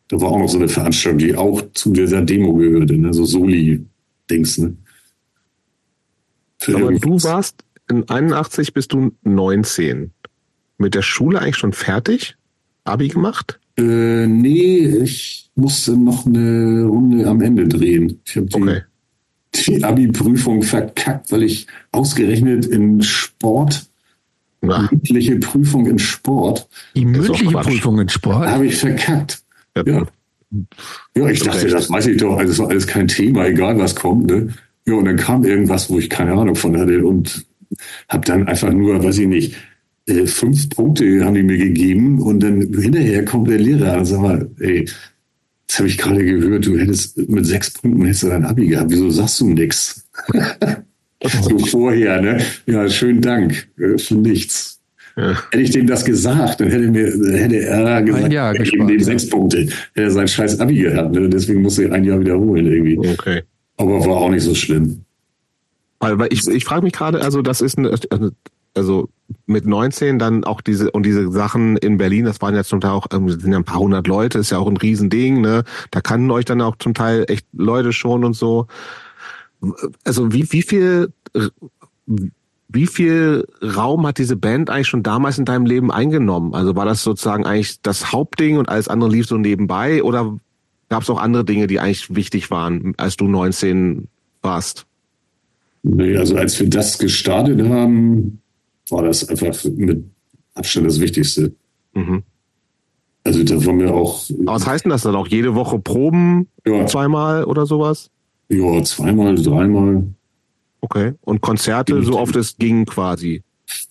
Da 0.08 0.20
war 0.20 0.30
auch 0.30 0.38
noch 0.38 0.48
so 0.48 0.58
eine 0.58 0.68
Veranstaltung, 0.68 1.18
die 1.18 1.34
auch 1.34 1.62
zu 1.72 1.92
dieser 1.92 2.22
Demo 2.22 2.54
gehörte, 2.54 2.96
ne? 2.96 3.12
so 3.12 3.24
Soli-Dings. 3.24 4.58
Ne? 4.58 4.76
Aber 6.68 6.92
du 6.92 7.22
warst 7.24 7.56
in 7.88 8.08
81 8.08 8.72
bist 8.72 8.92
du 8.92 9.12
19. 9.22 10.12
Mit 10.78 10.94
der 10.94 11.02
Schule 11.02 11.40
eigentlich 11.40 11.56
schon 11.56 11.72
fertig? 11.72 12.36
Abi 12.84 13.08
gemacht? 13.08 13.58
Äh, 13.76 14.26
nee, 14.26 14.86
ich 14.86 15.50
musste 15.54 15.96
noch 15.96 16.26
eine 16.26 16.84
Runde 16.84 17.26
am 17.26 17.40
Ende 17.40 17.68
drehen. 17.68 18.20
Ich 18.24 18.36
habe 18.36 18.46
die, 18.46 18.62
okay. 18.62 18.80
die 19.54 19.84
Abi-Prüfung 19.84 20.62
verkackt, 20.62 21.32
weil 21.32 21.44
ich 21.44 21.66
ausgerechnet 21.92 22.66
in 22.66 23.02
Sport, 23.02 23.86
Na. 24.60 24.88
mündliche 24.90 25.36
Prüfung 25.36 25.86
in 25.86 25.98
Sport. 25.98 26.68
Die 26.94 27.04
mündliche 27.04 27.50
Prüfung 27.50 28.00
in 28.00 28.08
Sport? 28.08 28.46
Habe 28.46 28.66
ich 28.66 28.76
verkackt. 28.76 29.42
Ja. 29.76 29.82
ja. 29.86 30.06
Ja, 31.16 31.28
ich 31.28 31.40
dachte, 31.40 31.66
das 31.66 31.90
weiß 31.90 32.06
ich 32.06 32.18
doch, 32.18 32.36
also 32.36 32.52
ist 32.52 32.70
alles 32.70 32.86
kein 32.86 33.08
Thema, 33.08 33.46
egal 33.46 33.76
was 33.78 33.96
kommt. 33.96 34.26
Ne? 34.26 34.54
Ja, 34.86 34.94
und 34.94 35.06
dann 35.06 35.16
kam 35.16 35.44
irgendwas, 35.44 35.90
wo 35.90 35.98
ich 35.98 36.08
keine 36.08 36.32
Ahnung 36.32 36.54
von 36.54 36.78
hatte 36.78 37.04
und 37.04 37.44
habe 38.08 38.26
dann 38.26 38.46
einfach 38.46 38.72
nur, 38.72 39.02
weiß 39.02 39.18
ich 39.18 39.28
nicht, 39.28 39.56
äh, 40.06 40.26
fünf 40.26 40.68
Punkte 40.70 41.24
haben 41.24 41.34
die 41.34 41.42
mir 41.42 41.58
gegeben 41.58 42.20
und 42.20 42.40
dann 42.42 42.60
hinterher 42.60 43.24
kommt 43.24 43.48
der 43.48 43.58
Lehrer 43.58 43.98
und 43.98 44.04
sagt 44.04 44.22
mal, 44.22 44.50
ey, 44.60 44.86
das 45.66 45.78
habe 45.78 45.88
ich 45.88 45.98
gerade 45.98 46.24
gehört, 46.24 46.66
du 46.66 46.78
hättest 46.78 47.16
mit 47.28 47.46
sechs 47.46 47.70
Punkten 47.70 48.04
hättest 48.04 48.24
du 48.24 48.28
dein 48.28 48.44
Abi 48.44 48.68
gehabt. 48.68 48.90
Wieso 48.90 49.10
sagst 49.10 49.40
du 49.40 49.48
nichts? 49.48 50.06
so 51.42 51.58
vorher, 51.58 52.20
ne? 52.20 52.38
Ja, 52.66 52.88
schönen 52.88 53.20
Dank 53.20 53.68
äh, 53.78 53.98
für 53.98 54.14
nichts. 54.14 54.80
Ja. 55.16 55.38
Hätte 55.50 55.62
ich 55.62 55.70
dem 55.70 55.86
das 55.86 56.04
gesagt, 56.04 56.60
dann 56.60 56.70
hätte, 56.70 56.88
mir, 56.88 57.06
hätte 57.38 57.60
er 57.60 58.02
gesagt, 58.02 58.24
ein 58.24 58.32
Jahr 58.32 58.52
gespart, 58.52 58.90
dem 58.90 58.98
ja. 58.98 59.04
sechs 59.04 59.28
Punkte. 59.28 59.60
Hätte 59.60 59.70
er 59.94 60.10
sein 60.10 60.28
scheiß 60.28 60.60
Abi 60.60 60.74
gehabt. 60.74 61.14
Ne? 61.14 61.28
Deswegen 61.28 61.62
musste 61.62 61.84
er 61.84 61.92
ein 61.92 62.04
Jahr 62.04 62.20
wiederholen 62.20 62.66
irgendwie. 62.66 62.98
Okay. 62.98 63.42
Aber 63.76 64.00
war 64.04 64.16
auch 64.16 64.30
nicht 64.30 64.42
so 64.42 64.54
schlimm. 64.54 65.03
Weil 66.18 66.32
ich, 66.32 66.46
ich 66.46 66.64
frage 66.64 66.82
mich 66.82 66.92
gerade, 66.92 67.22
also 67.22 67.42
das 67.42 67.60
ist 67.60 67.78
eine, 67.78 67.98
also 68.74 69.08
mit 69.46 69.66
19 69.66 70.18
dann 70.18 70.44
auch 70.44 70.60
diese 70.60 70.90
und 70.90 71.06
diese 71.06 71.30
Sachen 71.30 71.76
in 71.76 71.96
Berlin, 71.96 72.24
das 72.24 72.40
waren 72.42 72.54
ja 72.54 72.64
zum 72.64 72.80
Teil 72.80 72.90
auch 72.90 73.06
ähm, 73.12 73.28
sind 73.28 73.52
ja 73.52 73.58
ein 73.58 73.64
paar 73.64 73.78
hundert 73.78 74.06
Leute, 74.06 74.38
ist 74.38 74.50
ja 74.50 74.58
auch 74.58 74.68
ein 74.68 74.76
Riesending, 74.76 75.40
ne? 75.40 75.64
Da 75.90 76.00
kannten 76.00 76.30
euch 76.30 76.44
dann 76.44 76.60
auch 76.60 76.76
zum 76.76 76.94
Teil 76.94 77.24
echt 77.28 77.46
Leute 77.52 77.92
schon 77.92 78.24
und 78.24 78.34
so. 78.34 78.66
Also 80.04 80.32
wie 80.32 80.50
wie 80.52 80.62
viel 80.62 81.12
wie 82.68 82.86
viel 82.86 83.46
Raum 83.62 84.06
hat 84.06 84.18
diese 84.18 84.36
Band 84.36 84.68
eigentlich 84.68 84.88
schon 84.88 85.02
damals 85.02 85.38
in 85.38 85.44
deinem 85.44 85.66
Leben 85.66 85.92
eingenommen? 85.92 86.54
Also 86.54 86.74
war 86.74 86.84
das 86.84 87.02
sozusagen 87.02 87.46
eigentlich 87.46 87.80
das 87.82 88.12
Hauptding 88.12 88.58
und 88.58 88.68
alles 88.68 88.88
andere 88.88 89.10
lief 89.10 89.26
so 89.26 89.38
nebenbei 89.38 90.02
oder 90.02 90.36
gab 90.88 91.02
es 91.02 91.10
auch 91.10 91.20
andere 91.20 91.44
Dinge, 91.44 91.66
die 91.66 91.80
eigentlich 91.80 92.14
wichtig 92.14 92.50
waren, 92.50 92.94
als 92.96 93.16
du 93.16 93.28
19 93.28 94.08
warst? 94.42 94.86
Nee, 95.84 96.16
also 96.16 96.36
als 96.36 96.58
wir 96.58 96.68
das 96.68 96.98
gestartet 96.98 97.62
haben, 97.62 98.40
war 98.88 99.02
das 99.02 99.28
einfach 99.28 99.54
mit 99.76 100.02
Abstand 100.54 100.86
das 100.86 100.98
Wichtigste. 100.98 101.52
Mhm. 101.92 102.22
Also 103.22 103.44
da 103.44 103.64
waren 103.64 103.78
wir 103.78 103.94
auch. 103.94 104.24
Aber 104.40 104.54
was 104.54 104.66
heißt 104.66 104.84
denn 104.86 104.90
das 104.90 105.02
dann 105.02 105.14
auch? 105.14 105.28
Jede 105.28 105.54
Woche 105.54 105.78
Proben? 105.78 106.48
Ja. 106.66 106.86
Zweimal 106.86 107.44
oder 107.44 107.66
sowas? 107.66 108.10
Ja, 108.48 108.82
zweimal, 108.82 109.34
dreimal. 109.34 110.04
Okay. 110.80 111.12
Und 111.20 111.42
Konzerte, 111.42 112.02
so 112.02 112.18
oft 112.18 112.34
es 112.36 112.56
ging 112.56 112.86
quasi? 112.86 113.42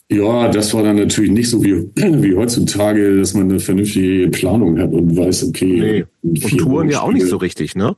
Ja, 0.10 0.48
das 0.50 0.74
war 0.74 0.84
dann 0.84 0.96
natürlich 0.96 1.32
nicht 1.32 1.50
so 1.50 1.64
wie, 1.64 1.74
wie 1.96 2.36
heutzutage, 2.36 3.18
dass 3.18 3.36
man 3.36 3.50
eine 3.50 3.60
vernünftige 3.60 4.30
Planung 4.30 4.80
hat 4.80 4.92
und 4.92 5.16
weiß, 5.16 5.48
okay. 5.48 6.06
Nee. 6.22 6.30
Und 6.30 6.58
Touren 6.58 6.90
ja 6.90 7.02
auch 7.02 7.12
nicht 7.12 7.28
so 7.28 7.38
richtig, 7.38 7.76
ne? 7.76 7.96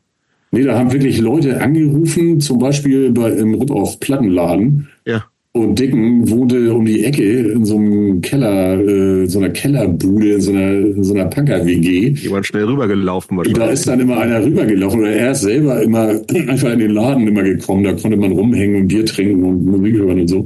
Nee, 0.55 0.63
da 0.63 0.79
haben 0.79 0.93
wirklich 0.93 1.19
Leute 1.19 1.59
angerufen, 1.59 2.39
zum 2.39 2.59
Beispiel 2.59 3.11
bei, 3.11 3.29
im 3.31 3.55
Rip-Off 3.55 3.99
Plattenladen. 3.99 4.87
Ja. 5.05 5.25
Und 5.51 5.77
Dicken 5.77 6.29
wohnte 6.29 6.73
um 6.73 6.85
die 6.85 7.03
Ecke 7.03 7.51
in 7.51 7.65
so 7.65 7.75
einem 7.75 8.21
Keller, 8.21 8.79
äh, 8.79 9.25
so 9.25 9.39
einer 9.39 9.49
Kellerbude, 9.49 10.35
in 10.35 10.41
so 10.41 10.51
einer, 10.51 10.71
in 10.71 11.03
so 11.03 11.13
einer 11.13 11.25
Punker-WG. 11.25 12.11
Die 12.11 12.31
waren 12.31 12.45
schnell 12.45 12.63
rübergelaufen. 12.63 13.37
Und 13.37 13.57
da 13.57 13.67
ist 13.67 13.85
dann 13.85 13.99
immer 13.99 14.17
einer 14.17 14.45
rübergelaufen 14.45 15.01
oder 15.01 15.11
er 15.11 15.31
ist 15.31 15.41
selber 15.41 15.81
immer 15.81 16.07
einfach 16.47 16.71
in 16.71 16.79
den 16.79 16.91
Laden 16.91 17.27
immer 17.27 17.43
gekommen. 17.43 17.83
Da 17.83 17.91
konnte 17.91 18.15
man 18.15 18.31
rumhängen 18.31 18.83
und 18.83 18.87
Bier 18.87 19.05
trinken 19.05 19.43
und 19.43 19.65
Musik 19.65 19.95
hören 19.95 20.21
und 20.21 20.27
so. 20.29 20.45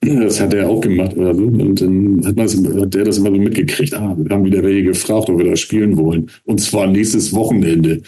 Das 0.00 0.40
hat 0.40 0.52
er 0.52 0.68
auch 0.68 0.80
gemacht 0.80 1.16
oder 1.16 1.32
so. 1.32 1.44
Und 1.44 1.80
dann 1.80 2.22
hat, 2.24 2.34
man 2.34 2.80
hat 2.80 2.94
der 2.94 3.04
das 3.04 3.18
immer 3.18 3.30
so 3.30 3.36
mitgekriegt. 3.36 3.94
Ah, 3.94 4.16
wir 4.18 4.34
haben 4.34 4.44
wieder 4.44 4.64
welche 4.64 4.82
gefragt, 4.82 5.30
ob 5.30 5.38
wir 5.38 5.46
da 5.46 5.54
spielen 5.54 5.96
wollen. 5.96 6.28
Und 6.44 6.60
zwar 6.60 6.88
nächstes 6.88 7.32
Wochenende. 7.32 8.02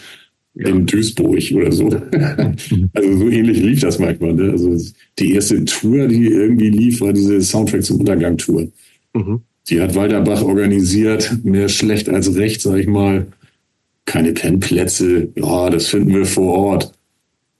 In 0.55 0.85
Duisburg 0.85 1.51
oder 1.53 1.71
so. 1.71 1.87
also 2.93 3.17
so 3.17 3.29
ähnlich 3.29 3.61
lief 3.61 3.81
das 3.81 3.99
manchmal. 3.99 4.33
Ne? 4.33 4.51
Also 4.51 4.77
die 5.19 5.33
erste 5.33 5.63
Tour, 5.65 6.07
die 6.07 6.27
irgendwie 6.27 6.69
lief, 6.69 7.01
war 7.01 7.13
diese 7.13 7.41
Soundtrack 7.41 7.83
zum 7.83 7.99
Untergang-Tour. 7.99 8.67
Mhm. 9.13 9.41
Die 9.69 9.81
hat 9.81 9.95
Walterbach 9.95 10.43
organisiert, 10.43 11.39
mehr 11.43 11.69
schlecht 11.69 12.07
als 12.09 12.35
recht, 12.35 12.61
sag 12.61 12.77
ich 12.77 12.87
mal. 12.87 13.27
Keine 14.05 14.33
Pennplätze, 14.33 15.29
ja, 15.35 15.69
das 15.69 15.87
finden 15.87 16.13
wir 16.13 16.25
vor 16.25 16.53
Ort. 16.53 16.91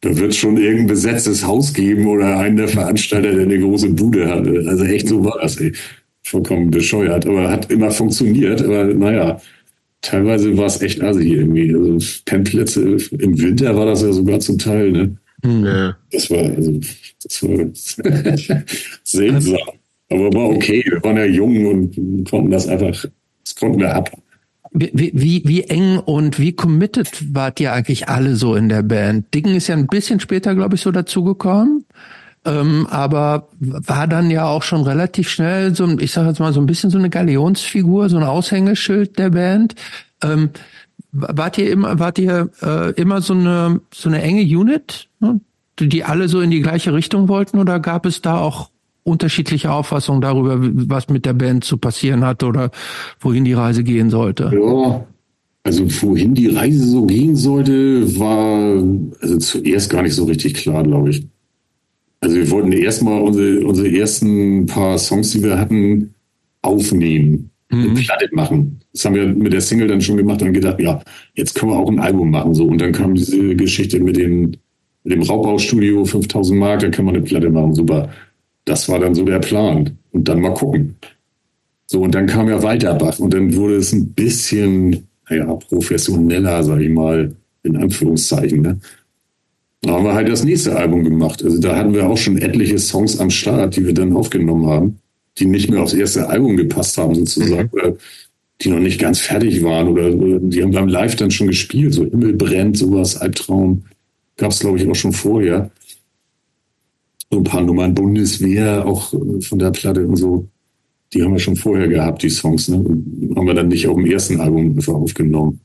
Da 0.01 0.15
wird 0.15 0.35
schon 0.35 0.57
irgendein 0.57 0.87
besetztes 0.87 1.45
Haus 1.45 1.73
geben 1.73 2.05
oder 2.05 2.37
einen 2.37 2.57
der 2.57 2.67
Veranstalter, 2.67 3.33
der 3.33 3.41
eine 3.41 3.59
große 3.59 3.89
Bude 3.89 4.27
hatte. 4.29 4.63
Also 4.67 4.83
echt 4.83 5.07
so 5.07 5.23
war 5.23 5.39
das, 5.41 5.59
ey. 5.59 5.73
Vollkommen 6.21 6.71
bescheuert, 6.71 7.25
aber 7.27 7.49
hat 7.49 7.71
immer 7.71 7.91
funktioniert. 7.91 8.61
Aber 8.63 8.85
naja, 8.85 9.39
teilweise 10.05 10.57
war 10.57 10.65
es 10.65 10.81
echt 10.81 11.01
assi 11.01 11.33
irgendwie. 11.33 11.73
Also 11.73 11.97
Pennplätze 12.25 12.81
im 13.11 13.39
Winter 13.39 13.75
war 13.75 13.85
das 13.85 14.01
ja 14.01 14.11
sogar 14.11 14.39
zum 14.39 14.57
Teil, 14.57 14.91
ne? 14.91 15.17
Hm. 15.43 15.65
Ja. 15.65 15.97
Das 16.11 16.29
war, 16.29 16.43
also, 16.43 16.79
das 17.23 17.43
war 17.43 18.63
seltsam. 19.03 19.57
Aber 20.09 20.33
war 20.33 20.49
okay. 20.49 20.83
Wir 20.87 21.03
waren 21.03 21.17
ja 21.17 21.25
jung 21.25 21.65
und 21.65 22.29
konnten 22.29 22.51
das 22.51 22.67
einfach, 22.67 23.05
das 23.43 23.55
konnten 23.55 23.79
wir 23.79 23.93
ab. 23.93 24.11
Wie, 24.71 25.11
wie, 25.13 25.41
wie 25.45 25.63
eng 25.63 25.99
und 25.99 26.37
wie 26.37 26.51
committed 26.51 27.33
wart 27.33 27.59
ihr 27.59 27.71
eigentlich 27.71 28.09
alle 28.09 28.35
so 28.35 28.55
in 28.55 28.69
der 28.69 28.83
Band? 28.83 29.33
Dicken 29.33 29.55
ist 29.55 29.67
ja 29.67 29.75
ein 29.75 29.87
bisschen 29.87 30.19
später, 30.19 30.53
glaube 30.53 30.75
ich, 30.75 30.81
so 30.81 30.91
dazugekommen. 30.91 31.85
Ähm, 32.45 32.85
aber 32.89 33.47
war 33.59 34.07
dann 34.07 34.29
ja 34.29 34.47
auch 34.47 34.61
schon 34.61 34.83
relativ 34.83 35.29
schnell 35.29 35.73
so, 35.75 35.87
ich 35.97 36.11
sage 36.11 36.29
jetzt 36.29 36.39
mal 36.39 36.53
so 36.53 36.59
ein 36.59 36.67
bisschen 36.67 36.91
so 36.91 36.97
eine 36.97 37.09
Galionsfigur, 37.09 38.07
so 38.09 38.17
ein 38.17 38.23
Aushängeschild 38.23 39.17
der 39.17 39.31
Band. 39.31 39.73
Ähm, 40.23 40.51
wart 41.11 41.57
ihr 41.57 41.71
immer, 41.71 41.97
wart 41.99 42.19
ihr 42.19 42.49
äh, 42.61 42.91
immer 42.91 43.21
so 43.21 43.33
eine 43.33 43.81
so 43.93 44.09
eine 44.09 44.21
enge 44.21 44.43
Unit, 44.43 45.07
ne? 45.19 45.39
die 45.79 46.03
alle 46.03 46.27
so 46.27 46.39
in 46.39 46.51
die 46.51 46.61
gleiche 46.61 46.93
Richtung 46.93 47.27
wollten, 47.27 47.57
oder 47.57 47.79
gab 47.79 48.05
es 48.05 48.21
da 48.21 48.37
auch 48.37 48.69
unterschiedliche 49.03 49.71
Auffassungen 49.71 50.21
darüber, 50.21 50.57
was 50.59 51.09
mit 51.09 51.25
der 51.25 51.33
Band 51.33 51.63
zu 51.63 51.77
passieren 51.77 52.25
hat 52.25 52.43
oder 52.43 52.71
wohin 53.19 53.45
die 53.45 53.53
Reise 53.53 53.83
gehen 53.83 54.09
sollte? 54.09 54.51
Ja, 54.53 55.05
also 55.63 55.83
wohin 56.01 56.35
die 56.35 56.47
Reise 56.47 56.85
so 56.85 57.05
gehen 57.05 57.35
sollte, 57.35 58.19
war 58.19 58.83
also 59.21 59.37
zuerst 59.37 59.89
gar 59.89 60.03
nicht 60.03 60.13
so 60.13 60.25
richtig 60.25 60.53
klar, 60.55 60.83
glaube 60.83 61.09
ich. 61.09 61.27
Also 62.25 62.37
wir 62.37 62.49
wollten 62.49 62.71
erstmal 62.71 63.21
unsere, 63.21 63.63
unsere 63.63 63.87
ersten 63.95 64.65
paar 64.65 64.97
Songs, 64.97 65.29
die 65.29 65.43
wir 65.43 65.59
hatten, 65.59 66.15
aufnehmen, 66.63 67.51
mhm. 67.69 67.93
Platte 67.93 68.27
machen. 68.31 68.79
Das 68.91 69.05
haben 69.05 69.13
wir 69.13 69.27
mit 69.27 69.53
der 69.53 69.61
Single 69.61 69.87
dann 69.87 70.01
schon 70.01 70.17
gemacht 70.17 70.41
und 70.41 70.51
gedacht, 70.51 70.79
ja, 70.79 71.03
jetzt 71.35 71.53
können 71.53 71.73
wir 71.73 71.77
auch 71.77 71.87
ein 71.87 71.99
Album 71.99 72.31
machen. 72.31 72.55
So. 72.55 72.65
Und 72.65 72.81
dann 72.81 72.93
kam 72.93 73.13
diese 73.13 73.55
Geschichte 73.55 73.99
mit 73.99 74.17
dem, 74.17 74.53
mit 75.03 75.13
dem 75.13 75.21
Raubbaustudio, 75.21 76.03
5000 76.03 76.59
Mark, 76.59 76.79
da 76.79 76.89
kann 76.89 77.05
man 77.05 77.13
eine 77.13 77.23
Platte 77.23 77.51
machen. 77.51 77.75
Super. 77.75 78.09
Das 78.65 78.89
war 78.89 78.97
dann 78.97 79.13
so 79.13 79.23
der 79.23 79.37
Plan. 79.37 79.95
Und 80.11 80.27
dann 80.27 80.41
mal 80.41 80.55
gucken. 80.55 80.95
So, 81.85 82.01
und 82.01 82.15
dann 82.15 82.25
kam 82.25 82.49
ja 82.49 82.63
Weiterbach 82.63 83.19
und 83.19 83.35
dann 83.35 83.55
wurde 83.55 83.75
es 83.75 83.93
ein 83.93 84.13
bisschen, 84.13 85.07
naja, 85.29 85.53
professioneller, 85.53 86.63
sag 86.63 86.81
ich 86.81 86.89
mal, 86.89 87.35
in 87.61 87.77
Anführungszeichen. 87.77 88.63
Ne? 88.63 88.79
Da 89.85 89.91
haben 89.91 90.05
wir 90.05 90.15
halt 90.15 90.29
das 90.29 90.43
nächste 90.43 90.75
Album 90.75 91.03
gemacht. 91.03 91.43
Also 91.43 91.59
da 91.59 91.75
hatten 91.75 91.93
wir 91.93 92.09
auch 92.09 92.17
schon 92.17 92.39
etliche 92.39 92.79
Songs 92.79 93.19
am 93.19 93.29
Start, 93.29 93.75
die 93.75 93.85
wir 93.85 93.93
dann 93.93 94.15
aufgenommen 94.15 94.65
haben, 94.65 94.99
die 95.37 95.45
nicht 95.45 95.69
mehr 95.69 95.83
aufs 95.83 95.93
erste 95.93 96.27
Album 96.27 96.57
gepasst 96.57 96.97
haben 96.97 97.13
sozusagen, 97.13 97.69
mhm. 97.71 97.79
oder 97.79 97.97
die 98.61 98.69
noch 98.69 98.79
nicht 98.79 98.99
ganz 98.99 99.19
fertig 99.19 99.63
waren 99.63 99.89
oder, 99.89 100.09
die 100.39 100.63
haben 100.63 100.71
beim 100.71 100.87
Live 100.87 101.17
dann 101.17 101.29
schon 101.29 101.47
gespielt, 101.47 101.93
so 101.93 102.05
Himmel 102.05 102.33
brennt, 102.33 102.77
sowas, 102.77 103.17
Albtraum, 103.17 103.83
gab 104.37 104.51
es 104.51 104.59
glaube 104.59 104.79
ich 104.79 104.89
auch 104.89 104.95
schon 104.95 105.13
vorher. 105.13 105.69
So 107.29 107.39
ein 107.39 107.43
paar 107.43 107.61
Nummern 107.61 107.93
Bundeswehr, 107.93 108.87
auch 108.87 109.13
von 109.41 109.59
der 109.59 109.71
Platte 109.71 110.07
und 110.07 110.15
so, 110.15 110.47
die 111.13 111.21
haben 111.21 111.33
wir 111.33 111.39
schon 111.39 111.57
vorher 111.57 111.87
gehabt, 111.87 112.23
die 112.23 112.29
Songs, 112.29 112.69
ne? 112.69 112.77
Und 112.77 113.33
haben 113.35 113.45
wir 113.45 113.53
dann 113.53 113.67
nicht 113.67 113.87
auf 113.87 113.97
dem 113.97 114.05
ersten 114.05 114.39
Album 114.39 114.79
aufgenommen. 114.87 115.59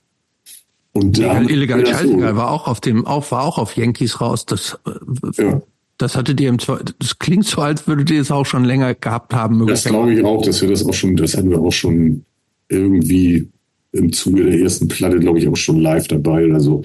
Und 0.92 1.18
illegal, 1.18 1.50
illegal 1.50 1.86
Scheißegal 1.86 2.36
war 2.36 2.50
auch 2.50 2.66
auf 2.66 2.80
dem, 2.80 3.06
auch, 3.06 3.30
war 3.30 3.44
auch 3.44 3.58
auf 3.58 3.76
Yankees 3.76 4.20
raus. 4.20 4.44
Das, 4.46 4.78
äh, 4.86 5.42
ja. 5.42 5.62
das 5.98 6.16
hatte 6.16 6.34
dir 6.34 6.48
im 6.48 6.56
das 6.56 7.18
klingt 7.18 7.46
so, 7.46 7.60
als 7.60 7.86
würdet 7.86 8.10
ihr 8.10 8.20
es 8.20 8.30
auch 8.30 8.46
schon 8.46 8.64
länger 8.64 8.94
gehabt 8.94 9.32
haben. 9.32 9.64
Das 9.66 9.84
glaube 9.84 10.14
ich 10.14 10.24
auch, 10.24 10.42
dass 10.44 10.60
wir 10.62 10.68
das 10.68 10.84
auch 10.84 10.94
schon, 10.94 11.16
das 11.16 11.36
hatten 11.36 11.50
wir 11.50 11.60
auch 11.60 11.72
schon 11.72 12.24
irgendwie 12.68 13.48
im 13.92 14.12
Zuge 14.12 14.44
der 14.44 14.60
ersten 14.60 14.88
Platte, 14.88 15.18
glaube 15.18 15.38
ich, 15.38 15.48
auch 15.48 15.56
schon 15.56 15.80
live 15.80 16.08
dabei 16.08 16.44
oder 16.46 16.60
so. 16.60 16.82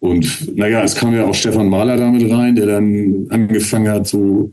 Und 0.00 0.56
naja, 0.56 0.82
es 0.82 0.94
kam 0.94 1.14
ja 1.14 1.24
auch 1.24 1.34
Stefan 1.34 1.68
Mahler 1.68 1.96
damit 1.96 2.30
rein, 2.30 2.56
der 2.56 2.66
dann 2.66 3.26
angefangen 3.30 3.88
hat, 3.88 4.06
so 4.06 4.52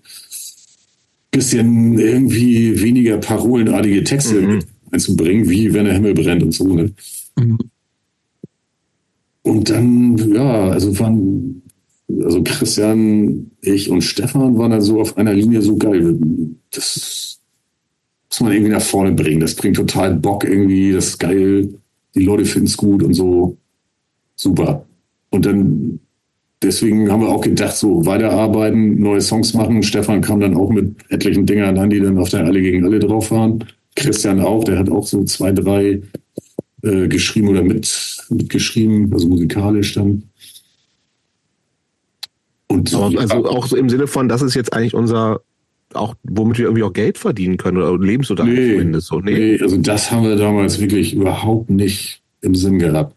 bisschen 1.32 1.98
irgendwie 1.98 2.82
weniger 2.82 3.18
parolenartige 3.18 4.04
Texte 4.04 4.42
mhm. 4.42 4.60
einzubringen, 4.92 5.50
wie 5.50 5.74
wenn 5.74 5.86
der 5.86 5.94
Himmel 5.96 6.14
brennt 6.14 6.44
und 6.44 6.52
so. 6.52 6.68
Ne? 6.68 6.92
Mhm. 7.38 7.58
Und 9.44 9.70
dann, 9.70 10.18
ja, 10.34 10.70
also 10.70 10.98
waren, 11.00 11.64
also 12.24 12.44
Christian, 12.44 13.52
ich 13.62 13.90
und 13.90 14.02
Stefan 14.02 14.58
waren 14.58 14.72
dann 14.72 14.82
so 14.82 15.02
auf 15.02 15.18
einer 15.18 15.34
Linie 15.34 15.62
so 15.62 15.78
geil. 15.78 16.18
Das 16.72 17.40
muss 18.30 18.40
man 18.42 18.52
irgendwie 18.52 18.72
nach 18.72 18.82
vorne 18.82 19.12
bringen. 19.14 19.40
Das 19.40 19.56
bringt 19.56 19.76
total 19.76 20.16
Bock 20.16 20.44
irgendwie, 20.44 20.92
das 20.92 21.10
ist 21.10 21.20
geil. 21.20 21.70
Die 22.16 22.24
Leute 22.24 22.46
finden 22.46 22.68
es 22.68 22.78
gut 22.78 23.04
und 23.04 23.14
so. 23.14 23.58
Super. 24.36 24.86
Und 25.32 25.46
dann, 25.46 26.00
deswegen 26.62 27.12
haben 27.12 27.22
wir 27.22 27.30
auch 27.30 27.42
gedacht, 27.42 27.76
so 27.76 28.06
weiterarbeiten, 28.06 29.00
neue 29.00 29.22
Songs 29.22 29.54
machen. 29.54 29.82
Stefan 29.82 30.22
kam 30.22 30.40
dann 30.40 30.56
auch 30.56 30.70
mit 30.70 30.96
etlichen 31.10 31.46
Dingern 31.46 31.78
an, 31.78 31.90
die 31.90 32.00
dann 32.00 32.18
auf 32.18 32.30
der 32.30 32.46
Alle 32.46 32.62
gegen 32.62 32.86
Alle 32.86 33.00
drauf 33.00 33.32
waren. 33.32 33.64
Christian 33.96 34.40
auch, 34.40 34.64
der 34.64 34.80
hat 34.80 34.90
auch 34.90 35.06
so 35.06 35.24
zwei, 35.24 35.52
drei 35.52 36.02
äh, 36.84 37.08
geschrieben 37.08 37.50
oder 37.50 37.64
mit, 37.64 38.18
mitgeschrieben, 38.30 39.14
also 39.14 39.28
musikalisch 39.28 39.94
dann. 39.94 40.24
Und 42.68 42.94
Aber, 42.94 43.20
also 43.20 43.46
auch 43.46 43.68
so 43.68 43.76
im 43.76 43.90
Sinne 43.90 44.08
von, 44.08 44.30
das 44.30 44.42
ist 44.42 44.56
jetzt 44.56 44.74
eigentlich 44.74 44.94
unser, 44.94 45.42
auch 45.94 46.16
womit 46.24 46.58
wir 46.58 46.66
irgendwie 46.66 46.84
auch 46.84 46.94
Geld 46.94 47.18
verdienen 47.18 47.58
können 47.58 47.78
oder 47.78 47.98
Lebensunterhalt 48.04 48.58
nee, 48.58 48.72
zumindest 48.72 49.08
so. 49.08 49.20
Nee. 49.20 49.34
nee, 49.34 49.62
also 49.62 49.78
das 49.78 50.12
haben 50.12 50.24
wir 50.24 50.36
damals 50.36 50.80
wirklich 50.80 51.14
überhaupt 51.14 51.70
nicht 51.70 52.22
im 52.42 52.56
Sinn 52.56 52.80
gehabt. 52.80 53.16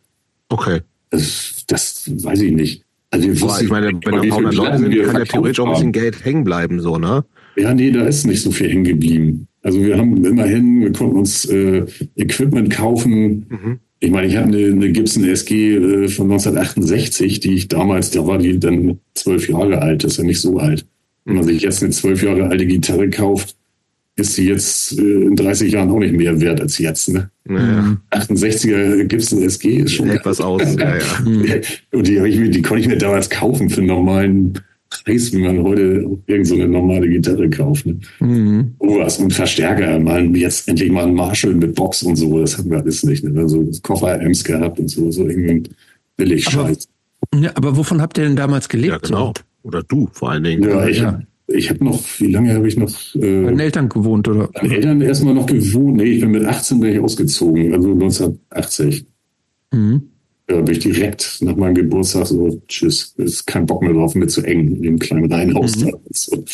Okay. 0.49 0.81
Das, 1.11 1.65
das 1.67 2.11
weiß 2.25 2.41
ich 2.41 2.53
nicht. 2.53 2.85
Also 3.11 3.47
Boah, 3.47 3.61
ich 3.61 3.71
meine, 3.71 3.87
wenn 3.87 4.01
da 4.01 4.21
ein 4.21 4.29
paar 4.29 4.41
Leute 4.41 4.79
sind, 4.79 5.03
kann 5.05 5.17
ja 5.17 5.25
theoretisch 5.25 5.61
auch 5.61 5.67
ein 5.67 5.73
bisschen 5.73 5.93
Geld 5.93 6.25
hängen 6.25 6.43
bleiben, 6.43 6.81
so, 6.81 6.99
ne? 6.99 7.25
Ja, 7.57 7.73
nee, 7.73 7.93
da 7.93 8.05
ist 8.07 8.27
nicht 8.27 8.43
so 8.43 8.51
viel 8.51 8.69
hängen 8.69 8.83
geblieben. 8.83 9.47
Also 9.65 9.83
wir 9.83 9.97
haben 9.97 10.23
immerhin, 10.25 10.83
wir 10.83 10.93
konnten 10.93 11.17
uns 11.17 11.47
äh, 11.47 11.87
Equipment 12.17 12.71
kaufen. 12.71 13.47
Mhm. 13.49 13.79
Ich 13.99 14.11
meine, 14.11 14.27
ich 14.27 14.37
habe 14.37 14.49
eine, 14.49 14.67
eine 14.67 14.93
Gibson 14.93 15.25
SG 15.25 15.77
äh, 15.77 16.09
von 16.09 16.31
1968, 16.31 17.41
die 17.41 17.55
ich 17.55 17.69
damals, 17.69 18.11
da 18.11 18.27
war 18.27 18.37
die 18.37 18.61
dann 18.61 18.99
zwölf 19.15 19.49
Jahre 19.49 19.81
alt, 19.81 20.05
das 20.05 20.13
ist 20.13 20.19
ja 20.19 20.25
nicht 20.25 20.43
so 20.43 20.59
alt. 20.59 20.85
Wenn 21.25 21.37
man 21.37 21.45
sich 21.45 21.63
jetzt 21.63 21.83
eine 21.83 21.93
zwölf 21.93 22.23
Jahre 22.23 22.49
alte 22.49 22.67
Gitarre 22.67 23.09
kauft, 23.09 23.57
ist 24.17 24.35
sie 24.35 24.49
jetzt 24.49 24.99
äh, 24.99 25.03
in 25.03 25.35
30 25.35 25.73
Jahren 25.73 25.91
auch 25.91 25.99
nicht 25.99 26.15
mehr 26.15 26.39
wert 26.43 26.61
als 26.61 26.77
jetzt. 26.77 27.09
Ne? 27.09 27.31
Naja. 27.45 27.97
68er 28.11 29.05
Gibson 29.05 29.43
SG 29.43 29.79
ist 29.79 29.95
schon 29.95 30.11
etwas 30.11 30.43
aus. 30.43 30.63
ja, 30.79 30.99
ja. 30.99 31.61
Und 31.93 32.07
die, 32.07 32.19
ich, 32.19 32.51
die 32.51 32.63
konnte 32.63 32.83
ich 32.83 32.89
mir 32.89 32.99
damals 32.99 33.31
kaufen 33.31 33.71
für 33.71 33.79
einen 33.79 33.89
normalen 33.89 34.61
Preis, 35.03 35.33
wie 35.33 35.43
man 35.43 35.63
heute 35.63 36.07
irgend 36.27 36.47
so 36.47 36.55
eine 36.55 36.69
normale 36.69 37.09
Gitarre 37.09 37.49
kauft. 37.51 37.87
Ne? 37.87 37.99
Mhm. 38.21 38.75
Oh, 38.79 38.99
was 38.99 39.19
und 39.19 39.33
Verstärker, 39.33 39.99
mal 39.99 40.25
jetzt 40.37 40.69
endlich 40.69 40.91
mal 40.91 41.07
ein 41.07 41.15
Marshall 41.15 41.55
mit 41.55 41.75
Box 41.75 42.03
und 42.03 42.17
so, 42.17 42.41
das 42.41 42.59
hatten 42.59 42.71
wir 42.71 42.79
alles 42.79 43.03
nicht. 43.03 43.25
Ne? 43.25 43.49
So 43.49 43.69
Koffer-Amps 43.83 44.45
gehabt 44.45 44.79
und 44.79 44.89
so, 44.89 45.11
so 45.11 45.27
irgendwie 45.27 45.71
billig 46.17 46.45
Scheiß. 46.45 46.89
Ja, 47.35 47.51
aber 47.55 47.77
wovon 47.77 48.01
habt 48.01 48.19
ihr 48.19 48.25
denn 48.25 48.37
damals 48.37 48.69
gelebt? 48.69 48.93
Ja, 48.93 48.99
genau. 48.99 49.33
Oder 49.63 49.83
du 49.83 50.09
vor 50.13 50.31
allen 50.31 50.45
Dingen. 50.45 50.63
Ja, 50.63 50.87
ich, 50.87 50.99
ja. 50.99 51.23
ich 51.47 51.71
habe 51.71 51.85
noch, 51.85 52.01
wie 52.19 52.31
lange 52.31 52.55
habe 52.55 52.69
ich 52.69 52.77
noch? 52.77 52.91
Äh, 53.15 53.45
Bei 53.45 53.51
den 53.51 53.61
Eltern 53.61 53.89
gewohnt, 53.89 54.29
oder? 54.29 54.49
Bei 54.49 54.61
den 54.61 54.73
Eltern 54.73 55.01
erstmal 55.01 55.35
noch 55.35 55.47
gewohnt. 55.47 55.97
Nee, 55.97 56.05
ich 56.05 56.21
bin 56.21 56.33
mit 56.33 56.45
18 56.45 56.81
bin 56.81 56.93
ich 56.93 57.01
ausgezogen, 57.01 57.73
also 57.73 57.93
1980. 57.93 59.07
Mhm 59.73 60.03
ja, 60.51 60.61
bin 60.61 60.75
ich 60.75 60.81
direkt 60.81 61.39
nach 61.41 61.57
meinem 61.57 61.75
Geburtstag 61.75 62.27
so, 62.27 62.61
tschüss, 62.69 63.15
ist 63.17 63.47
kein 63.47 63.67
Bock 63.67 63.83
mehr 63.83 63.93
drauf, 63.93 64.15
mir 64.15 64.27
zu 64.27 64.43
eng 64.43 64.77
in 64.77 64.83
dem 64.83 64.99
kleinen 64.99 65.33
Reihenhaus 65.33 65.77
mhm. 65.77 65.91
da. 65.91 65.99
So. 66.11 66.45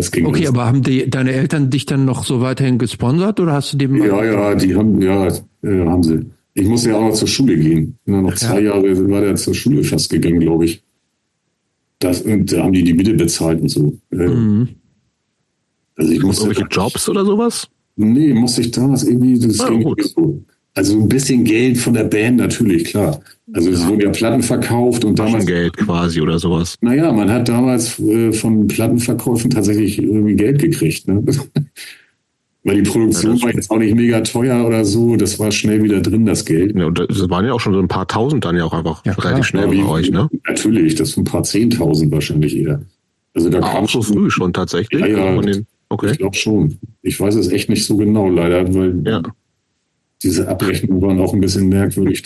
okay, 0.00 0.20
los. 0.20 0.46
aber 0.46 0.66
haben 0.66 0.82
die, 0.82 1.08
deine 1.08 1.32
Eltern 1.32 1.68
dich 1.68 1.84
dann 1.84 2.04
noch 2.04 2.24
so 2.24 2.40
weiterhin 2.40 2.78
gesponsert 2.78 3.38
oder 3.38 3.52
hast 3.52 3.74
du 3.74 3.76
dem? 3.76 3.96
Ja, 4.02 4.24
ja, 4.24 4.54
die 4.54 4.74
haben, 4.74 5.00
ja, 5.02 5.28
ja, 5.62 5.86
haben 5.86 6.02
sie. 6.02 6.26
Ich 6.54 6.66
musste 6.66 6.88
ja 6.88 6.96
auch 6.96 7.02
noch 7.02 7.12
zur 7.12 7.28
Schule 7.28 7.54
gehen. 7.58 7.98
Dann 8.06 8.22
noch 8.22 8.34
zwei 8.34 8.60
ja. 8.60 8.74
Jahre 8.74 9.10
war 9.10 9.20
der 9.20 9.36
zur 9.36 9.54
Schule 9.54 9.84
fast 9.84 10.08
gegangen, 10.08 10.40
glaube 10.40 10.64
ich. 10.64 10.82
Das, 11.98 12.22
und 12.22 12.50
da 12.50 12.62
haben 12.62 12.72
die 12.72 12.82
die 12.82 12.94
Miete 12.94 13.12
bezahlt 13.12 13.60
und 13.60 13.68
so. 13.68 13.98
Mhm. 14.10 14.68
Also 15.96 16.12
ich 16.12 16.22
musste. 16.22 16.46
Irgendwelche 16.46 16.68
Jobs 16.70 17.08
oder 17.10 17.26
sowas? 17.26 17.68
Nee, 17.96 18.32
musste 18.32 18.62
ich 18.62 18.70
damals 18.70 19.04
irgendwie, 19.04 19.38
das 19.38 19.60
ah, 19.60 19.68
ging 19.68 19.82
gut. 19.82 20.02
so. 20.02 20.42
Also 20.76 21.00
ein 21.00 21.08
bisschen 21.08 21.42
Geld 21.42 21.78
von 21.78 21.94
der 21.94 22.04
Band 22.04 22.36
natürlich, 22.36 22.84
klar. 22.84 23.18
Also 23.54 23.70
es 23.70 23.80
ja. 23.80 23.88
wurden 23.88 24.00
ja 24.00 24.10
Platten 24.10 24.42
verkauft 24.42 25.06
und 25.06 25.18
damals. 25.18 25.46
Geld 25.46 25.74
quasi 25.74 26.20
oder 26.20 26.38
sowas. 26.38 26.76
Naja, 26.82 27.10
man 27.12 27.30
hat 27.30 27.48
damals 27.48 27.98
äh, 27.98 28.30
von 28.30 28.66
Plattenverkäufen 28.66 29.50
tatsächlich 29.50 29.98
irgendwie 29.98 30.36
Geld 30.36 30.60
gekriegt. 30.60 31.08
Ne? 31.08 31.24
Weil 32.64 32.82
die 32.82 32.90
Produktion 32.90 33.36
ja, 33.36 33.42
war 33.44 33.54
jetzt 33.54 33.70
auch 33.70 33.78
nicht 33.78 33.94
mega 33.94 34.20
teuer 34.20 34.66
oder 34.66 34.84
so. 34.84 35.16
Das 35.16 35.38
war 35.38 35.50
schnell 35.50 35.82
wieder 35.82 36.02
drin, 36.02 36.26
das 36.26 36.44
Geld. 36.44 36.76
Ja, 36.76 36.84
und 36.86 36.98
das 36.98 37.30
waren 37.30 37.46
ja 37.46 37.54
auch 37.54 37.60
schon 37.60 37.72
so 37.72 37.80
ein 37.80 37.88
paar 37.88 38.06
Tausend 38.06 38.44
dann 38.44 38.56
ja 38.56 38.64
auch 38.64 38.74
einfach 38.74 39.02
ja, 39.06 39.12
relativ 39.12 39.46
schnell 39.46 39.68
bei 39.68 39.82
euch, 39.82 40.10
ne? 40.10 40.28
Natürlich, 40.46 40.94
das 40.96 41.12
sind 41.12 41.22
ein 41.22 41.30
paar 41.32 41.44
Zehntausend 41.44 42.12
wahrscheinlich 42.12 42.54
eher. 42.54 42.82
Also 43.32 43.48
da 43.48 43.60
kam 43.60 43.84
auch 43.84 43.88
so 43.88 44.02
früh 44.02 44.28
schon 44.28 44.52
tatsächlich. 44.52 45.00
Ja, 45.00 45.06
ja 45.06 45.42
okay. 45.88 46.10
ich 46.10 46.18
glaube 46.18 46.36
schon. 46.36 46.76
Ich 47.00 47.18
weiß 47.18 47.36
es 47.36 47.50
echt 47.50 47.70
nicht 47.70 47.86
so 47.86 47.96
genau, 47.96 48.28
leider, 48.28 48.74
weil 48.74 49.00
ja 49.06 49.22
diese 50.22 50.48
Abrechnungen 50.48 51.02
waren 51.02 51.20
auch 51.20 51.34
ein 51.34 51.40
bisschen 51.40 51.68
merkwürdig. 51.68 52.22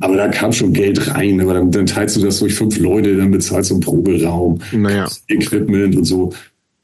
aber 0.00 0.16
da 0.16 0.28
kam 0.28 0.52
schon 0.52 0.72
Geld 0.72 1.14
rein. 1.14 1.40
Aber 1.40 1.54
dann, 1.54 1.70
dann, 1.70 1.86
teilst 1.86 2.16
du 2.16 2.20
das 2.20 2.40
durch 2.40 2.54
fünf 2.54 2.78
Leute, 2.78 3.16
dann 3.16 3.30
bezahlst 3.30 3.70
du 3.70 3.74
einen 3.74 3.82
Proberaum, 3.82 4.58
naja. 4.72 5.08
Equipment 5.28 5.96
und 5.96 6.04
so. 6.04 6.32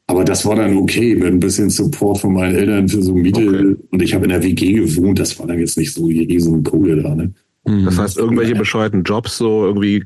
Aber 0.07 0.25
das 0.25 0.45
war 0.45 0.57
dann 0.57 0.77
okay 0.77 1.15
mit 1.15 1.27
ein 1.27 1.41
bisschen 1.41 1.71
Support 1.71 2.19
von 2.19 2.35
meinen 2.35 2.55
Eltern 2.55 2.89
für 2.89 3.03
so 3.03 3.15
Miete. 3.15 3.49
Okay. 3.49 3.77
Und 3.91 4.03
ich 4.03 4.15
habe 4.15 4.25
in 4.25 4.31
der 4.31 4.43
WG 4.43 4.75
gewohnt. 4.75 5.19
Das 5.19 5.39
war 5.39 5.47
dann 5.47 5.59
jetzt 5.59 5.79
nicht 5.79 5.95
so 5.95 6.07
die 6.07 6.25
riesen 6.25 6.63
Kohle 6.63 7.03
da. 7.03 7.15
Ne? 7.15 7.33
Das 7.65 7.99
heißt, 7.99 8.19
irgendwelche 8.19 8.55
bescheuerten 8.55 9.03
Jobs, 9.03 9.39
so 9.39 9.65
irgendwie 9.65 10.05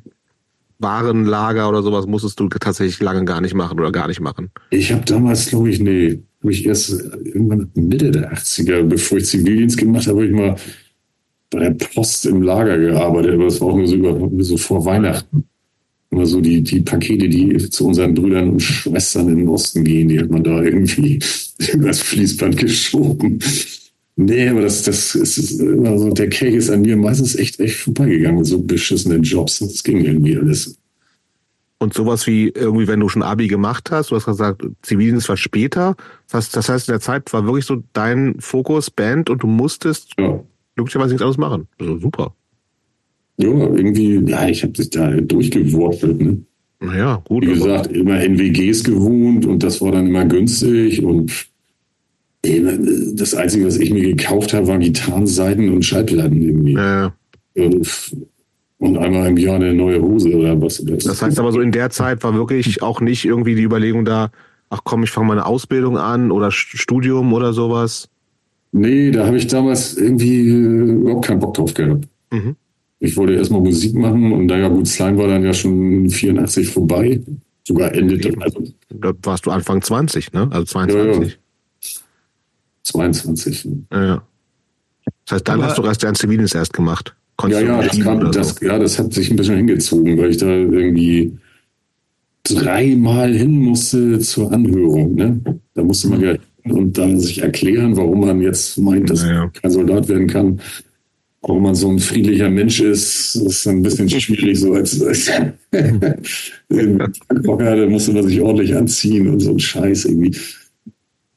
Warenlager 0.78 1.68
oder 1.68 1.82
sowas, 1.82 2.06
musstest 2.06 2.38
du 2.38 2.48
tatsächlich 2.48 3.00
lange 3.00 3.24
gar 3.24 3.40
nicht 3.40 3.54
machen 3.54 3.80
oder 3.80 3.90
gar 3.90 4.06
nicht 4.06 4.20
machen? 4.20 4.50
Ich 4.70 4.92
habe 4.92 5.04
damals, 5.04 5.46
glaube 5.46 5.70
ich, 5.70 5.80
nee, 5.80 6.22
habe 6.40 6.52
ich 6.52 6.66
erst 6.66 6.90
irgendwann 7.24 7.70
Mitte 7.74 8.10
der 8.10 8.32
80er, 8.32 8.82
bevor 8.82 9.18
ich 9.18 9.26
Zivildienst 9.26 9.76
gemacht 9.76 10.06
habe, 10.06 10.18
habe 10.18 10.26
ich 10.26 10.32
mal 10.32 10.56
bei 11.50 11.60
der 11.60 11.70
Post 11.70 12.26
im 12.26 12.42
Lager 12.42 12.78
gearbeitet, 12.78 13.34
aber 13.34 13.44
das 13.44 13.60
war 13.60 13.68
auch 13.68 13.76
nur 13.76 13.86
so, 13.86 13.96
über, 13.96 14.44
so 14.44 14.56
vor 14.56 14.84
Weihnachten. 14.84 15.44
Immer 16.10 16.26
so 16.26 16.40
die, 16.40 16.62
die 16.62 16.80
Pakete, 16.80 17.28
die 17.28 17.56
zu 17.70 17.86
unseren 17.86 18.14
Brüdern 18.14 18.50
und 18.50 18.62
Schwestern 18.62 19.28
den 19.28 19.48
Osten 19.48 19.84
gehen, 19.84 20.08
die 20.08 20.18
hat 20.18 20.30
man 20.30 20.44
da 20.44 20.62
irgendwie 20.62 21.18
übers 21.72 22.00
Fließband 22.00 22.56
geschoben. 22.56 23.38
Nee, 24.16 24.48
aber 24.48 24.62
das, 24.62 24.82
das 24.82 25.14
ist 25.14 25.60
immer 25.60 25.98
so, 25.98 26.10
der 26.10 26.28
Cake 26.28 26.56
ist 26.56 26.70
an 26.70 26.82
mir 26.82 26.96
meistens 26.96 27.36
echt, 27.36 27.60
echt 27.60 27.76
vorbeigegangen 27.76 28.38
mit 28.38 28.46
so 28.46 28.60
beschissenen 28.60 29.22
Jobs. 29.22 29.60
Das 29.60 29.82
ging 29.82 30.04
irgendwie 30.04 30.36
alles. 30.36 30.76
Und 31.80 31.94
sowas 31.94 32.26
wie 32.26 32.48
irgendwie, 32.48 32.88
wenn 32.88 32.98
du 32.98 33.08
schon 33.08 33.22
Abi 33.22 33.46
gemacht 33.46 33.90
hast, 33.92 34.10
du 34.10 34.16
hast 34.16 34.26
gesagt, 34.26 34.66
Zivildienst 34.82 35.28
war 35.28 35.36
später. 35.36 35.94
Das 36.30 36.68
heißt, 36.68 36.88
in 36.88 36.92
der 36.92 37.00
Zeit 37.00 37.32
war 37.32 37.44
wirklich 37.44 37.66
so 37.66 37.82
dein 37.92 38.34
Fokus 38.40 38.90
Band 38.90 39.30
und 39.30 39.44
du 39.44 39.46
musstest 39.46 40.12
ja. 40.18 40.42
glücklicherweise 40.74 41.10
nichts 41.10 41.22
anderes 41.22 41.38
machen. 41.38 41.68
Also 41.78 41.98
super. 41.98 42.34
Ja, 43.36 43.48
irgendwie, 43.48 44.20
ja, 44.28 44.48
ich 44.48 44.64
habe 44.64 44.72
dich 44.72 44.90
da 44.90 45.08
durchgeworfelt, 45.12 46.20
ne? 46.20 46.42
Naja, 46.80 47.22
gut. 47.24 47.44
Wie 47.44 47.54
gesagt, 47.54 47.92
immer 47.92 48.20
in 48.22 48.38
WGs 48.38 48.82
gewohnt 48.82 49.46
und 49.46 49.62
das 49.62 49.80
war 49.80 49.92
dann 49.92 50.08
immer 50.08 50.24
günstig 50.24 51.02
und 51.02 51.48
das 52.42 53.34
Einzige, 53.34 53.66
was 53.66 53.78
ich 53.78 53.90
mir 53.90 54.02
gekauft 54.02 54.52
habe, 54.52 54.68
waren 54.68 54.80
Gitarrenseiten 54.80 55.72
und 55.72 55.84
Schallplatten 55.84 56.40
irgendwie. 56.40 56.74
Ja. 56.74 57.12
Und 57.54 57.88
und 58.78 58.96
einmal 58.96 59.28
im 59.28 59.36
Jahr 59.36 59.56
eine 59.56 59.74
neue 59.74 60.00
Hose 60.00 60.34
oder 60.34 60.60
was. 60.60 60.82
Das, 60.84 61.04
das 61.04 61.22
heißt 61.22 61.38
aber 61.38 61.52
so 61.52 61.60
in 61.60 61.72
der 61.72 61.90
Zeit 61.90 62.22
war 62.22 62.34
wirklich 62.34 62.82
auch 62.82 63.00
nicht 63.00 63.24
irgendwie 63.24 63.54
die 63.54 63.62
Überlegung 63.62 64.04
da, 64.04 64.30
ach 64.70 64.80
komm, 64.84 65.02
ich 65.02 65.10
fange 65.10 65.28
mal 65.28 65.32
eine 65.34 65.46
Ausbildung 65.46 65.98
an 65.98 66.30
oder 66.30 66.50
Studium 66.50 67.32
oder 67.32 67.52
sowas? 67.52 68.08
Nee, 68.70 69.10
da 69.10 69.26
habe 69.26 69.36
ich 69.36 69.46
damals 69.46 69.96
irgendwie 69.96 70.48
äh, 70.48 70.92
überhaupt 70.92 71.26
keinen 71.26 71.40
Bock 71.40 71.54
drauf 71.54 71.74
gehabt. 71.74 72.06
Mhm. 72.30 72.56
Ich 73.00 73.16
wollte 73.16 73.34
erstmal 73.34 73.60
Musik 73.60 73.94
machen 73.94 74.32
und 74.32 74.46
naja 74.46 74.68
gut, 74.68 74.86
Slime 74.86 75.18
war 75.18 75.28
dann 75.28 75.44
ja 75.44 75.54
schon 75.54 76.08
84 76.10 76.68
vorbei. 76.68 77.20
Sogar 77.66 77.94
endete. 77.94 78.32
Also, 78.40 78.64
da 78.90 79.12
warst 79.22 79.46
du 79.46 79.50
Anfang 79.50 79.82
20, 79.82 80.32
ne? 80.32 80.48
Also 80.50 80.64
22. 80.64 81.04
Ja, 81.04 81.24
ja. 81.24 81.32
22. 82.82 83.68
Ja, 83.92 84.04
ja. 84.04 84.22
Das 85.24 85.34
heißt, 85.34 85.48
dann 85.48 85.60
aber 85.60 85.68
hast 85.68 85.78
du 85.78 85.84
erst 85.84 86.02
dein 86.02 86.14
Zivildienst 86.14 86.54
erst 86.54 86.72
gemacht. 86.72 87.14
Ja, 87.46 87.60
ja, 87.60 87.82
das, 87.82 88.00
kam, 88.00 88.32
das, 88.32 88.56
so. 88.56 88.66
ja, 88.66 88.78
das 88.78 88.98
hat 88.98 89.14
sich 89.14 89.30
ein 89.30 89.36
bisschen 89.36 89.56
hingezogen, 89.56 90.18
weil 90.18 90.30
ich 90.30 90.38
da 90.38 90.48
irgendwie 90.48 91.38
dreimal 92.42 93.32
hin 93.32 93.58
musste 93.58 94.18
zur 94.18 94.52
Anhörung. 94.52 95.14
Ne? 95.14 95.40
Da 95.74 95.82
musste 95.82 96.08
man 96.08 96.20
ja 96.20 96.34
hin 96.62 96.72
und 96.72 96.98
dann 96.98 97.20
sich 97.20 97.42
erklären, 97.42 97.96
warum 97.96 98.20
man 98.20 98.40
jetzt 98.40 98.78
meint, 98.78 99.10
dass 99.10 99.22
ja, 99.22 99.32
ja. 99.32 99.48
kein 99.48 99.70
Soldat 99.70 100.08
werden 100.08 100.26
kann. 100.26 100.60
warum 101.42 101.62
man 101.62 101.76
so 101.76 101.88
ein 101.88 102.00
friedlicher 102.00 102.50
Mensch 102.50 102.80
ist, 102.80 103.36
ist 103.36 103.68
ein 103.68 103.82
bisschen 103.82 104.08
schwierig, 104.20 104.58
so 104.58 104.72
als, 104.72 105.00
als 105.00 105.26
da 106.68 107.86
musste 107.86 108.12
man 108.12 108.26
sich 108.26 108.40
ordentlich 108.40 108.74
anziehen 108.74 109.28
und 109.28 109.38
so 109.40 109.52
ein 109.52 109.60
Scheiß 109.60 110.06
irgendwie. 110.06 110.36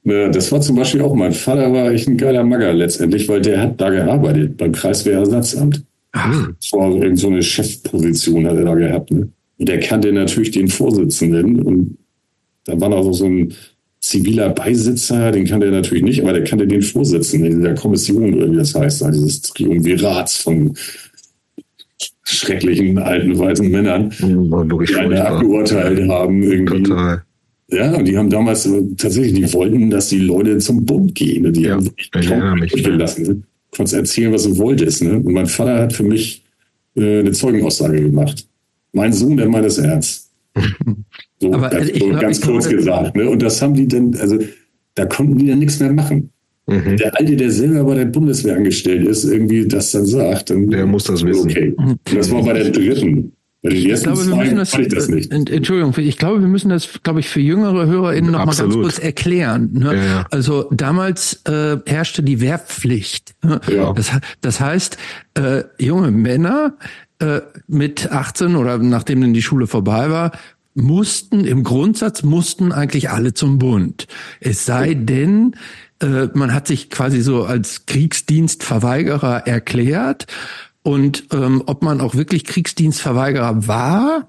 Ja, 0.04 0.30
das 0.30 0.52
war 0.52 0.62
zum 0.62 0.78
Beispiel 0.78 1.02
auch 1.02 1.14
mein 1.14 1.32
Vater 1.32 1.72
war 1.72 1.92
echt 1.92 2.08
ein 2.08 2.18
geiler 2.18 2.44
Magger 2.44 2.74
letztendlich, 2.74 3.30
weil 3.30 3.42
der 3.42 3.62
hat 3.62 3.80
da 3.80 3.92
gearbeitet 3.92 4.58
beim 4.58 4.72
Kreiswehrersatzamt. 4.72 5.84
Ach. 6.14 6.50
Das 6.60 6.72
war 6.74 6.92
irgend 6.92 7.20
so 7.20 7.28
eine 7.28 7.42
Chefposition 7.42 8.46
hat 8.48 8.58
er 8.58 8.66
da 8.66 8.76
gehabt. 8.76 9.12
Ne? 9.12 9.30
Und 9.58 9.70
der 9.70 9.80
kannte 9.80 10.12
natürlich 10.12 10.52
den 10.52 10.68
Vorsitzenden 10.68 11.62
und 11.62 11.98
da 12.66 12.80
war 12.80 12.90
noch 12.90 13.12
so 13.14 13.26
ein 13.26 13.54
ziviler 14.00 14.50
Beisitzer, 14.50 15.32
den 15.32 15.46
kannte 15.46 15.68
er 15.68 15.72
natürlich 15.72 16.04
nicht, 16.04 16.22
aber 16.22 16.34
der 16.34 16.44
kannte 16.44 16.68
den 16.68 16.82
Vorsitzenden 16.82 17.62
der 17.62 17.76
Kommission 17.76 18.34
oder 18.34 18.52
wie 18.52 18.58
das 18.58 18.74
heißt, 18.74 19.06
dieses 19.14 19.42
Triumvirats 19.44 20.38
von 20.38 20.76
schrecklichen 22.24 22.98
alten 22.98 23.38
weißen 23.38 23.70
Männern, 23.70 24.12
die 24.20 24.96
eine 24.96 25.26
abgeurteilt 25.26 26.10
haben 26.10 26.44
irgendwie. 26.44 26.84
Total. 26.84 27.24
Ja, 27.70 27.96
und 27.96 28.06
die 28.06 28.18
haben 28.18 28.30
damals 28.30 28.70
tatsächlich, 28.98 29.34
die 29.34 29.54
wollten, 29.54 29.90
dass 29.90 30.10
die 30.10 30.20
Leute 30.20 30.58
zum 30.58 30.86
Bund 30.86 31.16
gehen. 31.16 31.54
Die 31.54 31.62
ja, 31.62 31.76
haben 31.76 31.82
sich 31.82 32.12
kaum 32.12 32.60
gelassen. 32.60 33.46
Konntest 33.76 33.96
erzählen, 33.96 34.34
was 34.34 34.44
du 34.44 34.58
wolltest. 34.58 35.02
Ne? 35.04 35.18
Und 35.18 35.34
mein 35.34 35.46
Vater 35.46 35.80
hat 35.80 35.94
für 35.94 36.04
mich 36.04 36.44
äh, 36.96 37.20
eine 37.20 37.32
Zeugenaussage 37.32 38.02
gemacht. 38.02 38.48
Mein 38.94 39.14
Sohn, 39.14 39.38
der 39.38 39.48
meint 39.48 39.66
es 39.66 39.78
ernst. 39.78 40.30
So, 41.40 41.52
Aber 41.54 41.70
ganz, 41.70 41.88
so 41.88 41.94
glaub, 41.94 42.22
ganz 42.22 42.42
kurz 42.42 42.70
gesagt. 42.70 43.16
Ne? 43.16 43.28
Und 43.28 43.42
das 43.42 43.60
haben 43.64 43.74
die 43.74 43.88
dann, 43.88 44.14
also 44.14 44.38
da 44.94 45.08
konnten 45.08 45.40
die 45.40 45.48
dann 45.48 45.58
nichts 45.58 45.80
mehr 45.80 45.92
machen. 45.92 46.30
Mhm. 46.68 46.98
Der 46.98 47.18
Alte, 47.18 47.36
der 47.36 47.50
selber 47.50 47.84
bei 47.84 47.96
der 47.96 48.06
Bundeswehr 48.06 48.56
angestellt 48.56 49.08
ist, 49.08 49.24
irgendwie 49.24 49.68
das 49.68 49.92
dann 49.92 50.06
sagt, 50.06 50.52
dann 50.52 50.70
der 50.70 50.86
muss 50.86 51.06
das 51.06 51.26
wissen. 51.26 51.50
Okay. 51.50 51.74
Und 51.76 52.00
das 52.16 52.30
war 52.30 52.44
bei 52.44 52.54
der 52.54 52.70
dritten. 52.70 53.34
Bei 53.64 53.70
den 53.70 53.90
ersten 53.90 54.10
ich 54.10 54.16
glaube, 54.16 54.28
wir 54.28 54.36
müssen 54.36 54.58
das, 54.58 54.74
ich 54.74 54.88
das 54.88 55.08
nicht. 55.08 55.32
Entschuldigung, 55.32 55.94
ich 55.98 56.18
glaube, 56.18 56.42
wir 56.42 56.48
müssen 56.48 56.70
das, 56.70 56.90
glaube 57.04 57.20
ich, 57.20 57.30
für 57.30 57.42
jüngere 57.42 57.86
HörerInnen 57.86 58.32
noch 58.32 58.40
Absolut. 58.40 58.76
mal 58.76 58.82
ganz 58.82 58.96
kurz 58.96 59.06
erklären. 59.06 59.70
Ne? 59.74 59.96
Ja, 59.96 60.04
ja. 60.04 60.26
Also 60.32 60.68
damals 60.72 61.42
äh, 61.46 61.78
herrschte 61.86 62.24
die 62.24 62.42
Wehrpflicht. 62.42 63.36
Ne? 63.44 63.62
Ja. 63.72 63.94
Das, 63.94 64.12
das 64.42 64.60
heißt, 64.60 64.98
äh, 65.36 65.64
junge 65.78 66.10
Männer 66.10 66.74
äh, 67.20 67.42
mit 67.68 68.12
18 68.12 68.56
oder 68.56 68.80
nachdem 68.80 69.22
dann 69.22 69.34
die 69.34 69.44
Schule 69.44 69.68
vorbei 69.68 70.10
war, 70.10 70.32
mussten, 70.74 71.46
im 71.46 71.64
Grundsatz 71.64 72.24
mussten 72.24 72.72
eigentlich 72.72 73.12
alle 73.12 73.36
zum 73.36 73.60
Bund. 73.60 74.08
Es 74.40 74.66
sei 74.66 74.96
denn, 74.96 75.56
äh, 76.02 76.28
man 76.34 76.52
hat 76.54 76.66
sich 76.66 76.90
quasi 76.90 77.22
so 77.22 77.44
als 77.44 77.86
Kriegsdienstverweigerer 77.86 79.46
erklärt 79.46 80.26
und 80.84 81.26
ähm, 81.32 81.64
ob 81.66 81.84
man 81.84 82.02
auch 82.02 82.16
wirklich 82.16 82.46
Kriegsdienstverweigerer 82.46 83.68
war, 83.68 84.28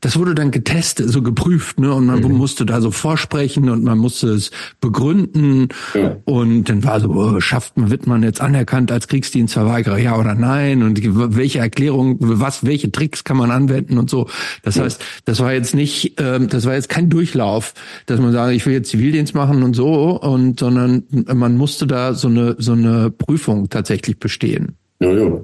das 0.00 0.18
wurde 0.18 0.34
dann 0.34 0.50
getestet, 0.50 1.10
so 1.10 1.22
geprüft, 1.22 1.78
ne? 1.78 1.92
Und 1.92 2.06
man 2.06 2.22
mhm. 2.22 2.32
musste 2.32 2.64
da 2.64 2.80
so 2.80 2.90
vorsprechen 2.90 3.68
und 3.68 3.84
man 3.84 3.98
musste 3.98 4.28
es 4.28 4.50
begründen. 4.80 5.68
Ja. 5.94 6.16
Und 6.24 6.64
dann 6.64 6.84
war 6.84 7.00
so, 7.00 7.10
oh, 7.10 7.40
schafft 7.40 7.76
man, 7.76 7.90
wird 7.90 8.06
man 8.06 8.22
jetzt 8.22 8.40
anerkannt 8.40 8.90
als 8.90 9.08
Kriegsdienstverweigerer, 9.08 9.98
ja 9.98 10.18
oder 10.18 10.34
nein? 10.34 10.82
Und 10.82 10.98
welche 11.36 11.58
Erklärung, 11.58 12.16
was, 12.18 12.64
welche 12.64 12.90
Tricks 12.90 13.24
kann 13.24 13.36
man 13.36 13.50
anwenden 13.50 13.98
und 13.98 14.08
so. 14.08 14.26
Das 14.62 14.76
ja. 14.76 14.84
heißt, 14.84 15.04
das 15.26 15.40
war 15.40 15.52
jetzt 15.52 15.74
nicht, 15.74 16.14
ähm, 16.18 16.48
das 16.48 16.64
war 16.64 16.74
jetzt 16.74 16.88
kein 16.88 17.10
Durchlauf, 17.10 17.74
dass 18.06 18.20
man 18.20 18.32
sagt, 18.32 18.54
ich 18.54 18.64
will 18.64 18.72
jetzt 18.72 18.90
Zivildienst 18.90 19.34
machen 19.34 19.62
und 19.62 19.74
so, 19.74 20.18
und 20.18 20.60
sondern 20.60 21.04
man 21.10 21.58
musste 21.58 21.86
da 21.86 22.14
so 22.14 22.28
eine 22.28 22.56
so 22.58 22.72
eine 22.72 23.10
Prüfung 23.10 23.68
tatsächlich 23.68 24.18
bestehen. 24.18 24.76
Ja, 25.00 25.12
ja. 25.12 25.40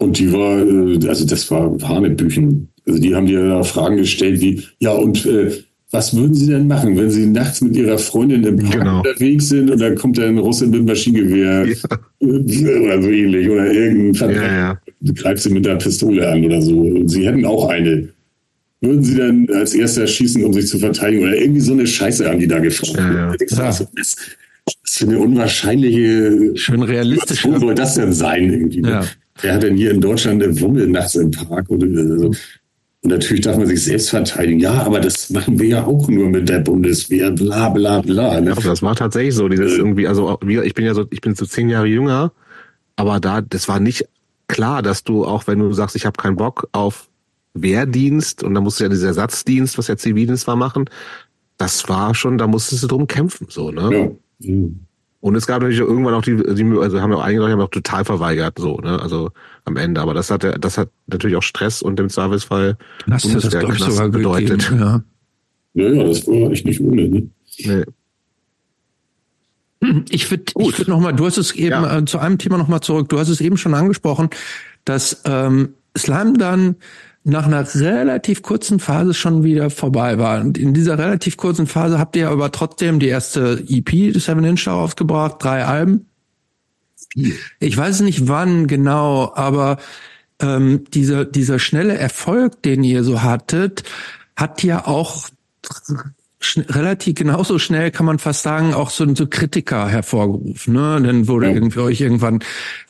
Und 0.00 0.18
die 0.18 0.32
war, 0.32 0.58
äh, 0.58 1.08
also 1.08 1.26
das 1.26 1.50
war 1.50 1.76
Hanebüchen. 1.82 2.68
Also 2.86 3.00
die 3.00 3.14
haben 3.14 3.26
dir 3.26 3.46
da 3.46 3.62
Fragen 3.62 3.98
gestellt 3.98 4.40
wie, 4.40 4.62
ja 4.80 4.92
und 4.92 5.26
äh, 5.26 5.52
was 5.92 6.16
würden 6.16 6.34
Sie 6.34 6.46
denn 6.46 6.68
machen, 6.68 6.96
wenn 6.96 7.10
Sie 7.10 7.26
nachts 7.26 7.60
mit 7.60 7.76
Ihrer 7.76 7.98
Freundin 7.98 8.44
im 8.44 8.56
Park 8.58 8.78
genau. 8.78 8.98
unterwegs 8.98 9.48
sind 9.48 9.70
und 9.70 9.80
dann 9.80 9.96
kommt 9.96 10.18
da 10.18 10.22
ein 10.22 10.38
Russe 10.38 10.66
mit 10.68 10.86
Maschinengewehr 10.86 11.66
ja. 11.66 11.74
oder 12.20 13.02
so 13.02 13.10
ähnlich 13.10 13.50
oder 13.50 13.72
irgendein 13.72 14.14
Verdreck, 14.14 14.42
ja, 14.42 14.56
ja. 14.56 14.80
du 15.00 15.14
greifst 15.14 15.44
sie 15.44 15.50
mit 15.50 15.66
der 15.66 15.76
Pistole 15.76 16.28
an 16.28 16.44
oder 16.44 16.62
so. 16.62 16.78
Und 16.78 17.08
Sie 17.08 17.26
hätten 17.26 17.44
auch 17.44 17.68
eine. 17.68 18.08
Würden 18.80 19.02
Sie 19.02 19.16
dann 19.16 19.48
als 19.52 19.74
erster 19.74 20.06
schießen, 20.06 20.44
um 20.44 20.52
sich 20.52 20.68
zu 20.68 20.78
verteidigen 20.78 21.24
oder 21.24 21.36
irgendwie 21.36 21.60
so 21.60 21.72
eine 21.72 21.86
Scheiße 21.86 22.26
haben 22.26 22.38
die 22.38 22.46
da 22.46 22.60
gefragt. 22.60 22.96
Ja, 22.96 23.12
ja. 23.12 23.34
Das, 23.36 23.84
das 23.94 24.16
ist 24.84 25.02
eine 25.02 25.18
unwahrscheinliche. 25.18 26.52
Schön 26.56 26.82
realistisch. 26.82 27.44
Wo 27.44 27.58
soll 27.58 27.74
das 27.74 27.96
denn 27.96 28.12
sein 28.12 28.50
irgendwie? 28.50 28.80
Ne? 28.80 28.90
Ja. 28.90 29.04
Wer 29.42 29.54
hat 29.54 29.62
denn 29.62 29.76
hier 29.76 29.90
in 29.90 30.00
Deutschland 30.00 30.42
eine 30.42 30.60
Wummel 30.60 30.88
nachts 30.88 31.14
im 31.14 31.30
Park? 31.30 31.70
Oder, 31.70 31.86
also, 31.86 32.32
und 33.02 33.10
natürlich 33.10 33.44
darf 33.44 33.56
man 33.56 33.66
sich 33.66 33.82
selbst 33.82 34.10
verteidigen. 34.10 34.60
Ja, 34.60 34.82
aber 34.82 35.00
das 35.00 35.30
machen 35.30 35.58
wir 35.58 35.68
ja 35.68 35.84
auch 35.84 36.08
nur 36.08 36.28
mit 36.28 36.48
der 36.48 36.58
Bundeswehr, 36.58 37.30
bla 37.30 37.70
bla 37.70 38.02
bla. 38.02 38.40
Ne? 38.40 38.54
Das 38.62 38.82
war 38.82 38.94
tatsächlich 38.94 39.34
so, 39.34 39.48
dieses 39.48 39.72
äh, 39.72 39.76
irgendwie, 39.76 40.06
also 40.06 40.38
ich 40.42 40.74
bin 40.74 40.84
ja 40.84 40.92
so, 40.92 41.06
ich 41.10 41.22
bin 41.22 41.34
so 41.34 41.46
zehn 41.46 41.70
Jahre 41.70 41.86
jünger, 41.86 42.32
aber 42.96 43.18
da, 43.18 43.40
das 43.40 43.68
war 43.68 43.80
nicht 43.80 44.06
klar, 44.48 44.82
dass 44.82 45.02
du 45.02 45.24
auch, 45.24 45.46
wenn 45.46 45.60
du 45.60 45.72
sagst, 45.72 45.96
ich 45.96 46.04
habe 46.04 46.20
keinen 46.20 46.36
Bock 46.36 46.68
auf 46.72 47.08
Wehrdienst 47.54 48.42
und 48.42 48.54
dann 48.54 48.64
musst 48.64 48.80
du 48.80 48.84
ja 48.84 48.90
diesen 48.90 49.08
Ersatzdienst, 49.08 49.78
was 49.78 49.88
ja 49.88 49.96
Zivildienst 49.96 50.46
war, 50.46 50.56
machen, 50.56 50.84
das 51.56 51.88
war 51.88 52.14
schon, 52.14 52.36
da 52.36 52.46
musstest 52.46 52.82
du 52.82 52.86
drum 52.86 53.06
kämpfen, 53.06 53.46
so, 53.48 53.70
ne? 53.70 54.16
Ja. 54.40 54.50
Mhm. 54.50 54.80
Und 55.20 55.34
es 55.34 55.46
gab 55.46 55.60
natürlich 55.60 55.80
irgendwann 55.80 56.14
auch 56.14 56.22
die, 56.22 56.36
die 56.36 56.64
also 56.78 57.00
haben 57.00 57.12
ja 57.12 57.18
auch 57.18 57.22
einige 57.22 57.42
Leute 57.42 57.52
haben 57.52 57.60
auch 57.60 57.70
total 57.70 58.04
verweigert, 58.06 58.58
so, 58.58 58.78
ne, 58.78 59.00
also 59.00 59.30
am 59.64 59.76
Ende. 59.76 60.00
Aber 60.00 60.14
das 60.14 60.30
hat, 60.30 60.44
das 60.64 60.78
hat 60.78 60.88
natürlich 61.06 61.36
auch 61.36 61.42
Stress 61.42 61.82
und 61.82 62.00
im 62.00 62.08
Zweifelsfall 62.08 62.78
das 63.06 63.22
Bundeswehr 63.22 63.66
das 63.66 63.78
sogar 63.78 64.08
bedeutet. 64.08 64.68
Gegeben, 64.68 64.80
ja. 64.80 65.02
ja, 65.74 65.88
ja, 65.92 66.04
das 66.04 66.26
war 66.26 66.50
echt 66.50 66.64
nicht 66.64 66.80
ohne, 66.80 67.08
ne? 67.08 67.28
Nee. 67.58 67.84
Ich 70.10 70.30
würde 70.30 70.44
ich 70.58 70.78
würd 70.78 70.88
noch 70.88 71.00
mal, 71.00 71.12
du 71.12 71.24
hast 71.26 71.38
es 71.38 71.52
eben 71.52 71.70
ja. 71.70 71.98
äh, 71.98 72.04
zu 72.04 72.18
einem 72.18 72.38
Thema 72.38 72.58
noch 72.58 72.68
mal 72.68 72.80
zurück. 72.80 73.08
Du 73.08 73.18
hast 73.18 73.28
es 73.28 73.40
eben 73.40 73.56
schon 73.56 73.74
angesprochen, 73.74 74.28
dass 74.84 75.22
ähm, 75.24 75.70
Slam 75.96 76.38
dann 76.38 76.76
nach 77.22 77.46
einer 77.46 77.66
relativ 77.74 78.42
kurzen 78.42 78.80
Phase 78.80 79.14
schon 79.14 79.44
wieder 79.44 79.70
vorbei 79.70 80.18
war. 80.18 80.40
Und 80.40 80.56
in 80.56 80.72
dieser 80.72 80.98
relativ 80.98 81.36
kurzen 81.36 81.66
Phase 81.66 81.98
habt 81.98 82.16
ihr 82.16 82.30
aber 82.30 82.50
trotzdem 82.50 82.98
die 82.98 83.08
erste 83.08 83.62
EP 83.68 84.12
des 84.12 84.24
Seven 84.24 84.44
Inch 84.44 84.66
rausgebracht, 84.66 85.36
drei 85.38 85.64
Alben. 85.64 86.06
Ich 87.58 87.76
weiß 87.76 88.00
nicht 88.00 88.28
wann 88.28 88.66
genau, 88.66 89.32
aber 89.34 89.78
ähm, 90.40 90.84
dieser, 90.94 91.24
dieser 91.24 91.58
schnelle 91.58 91.96
Erfolg, 91.98 92.62
den 92.62 92.84
ihr 92.84 93.04
so 93.04 93.22
hattet, 93.22 93.82
hat 94.36 94.62
ja 94.62 94.86
auch 94.86 95.28
relativ 96.40 97.16
genauso 97.16 97.58
schnell 97.58 97.90
kann 97.90 98.06
man 98.06 98.18
fast 98.18 98.42
sagen 98.42 98.72
auch 98.72 98.90
so, 98.90 99.14
so 99.14 99.26
Kritiker 99.26 99.88
hervorgerufen. 99.88 100.74
Ne? 100.74 101.00
Dann 101.02 101.28
wurde 101.28 101.48
ja. 101.48 101.54
irgendwie 101.54 101.80
euch 101.80 102.00
irgendwann 102.00 102.40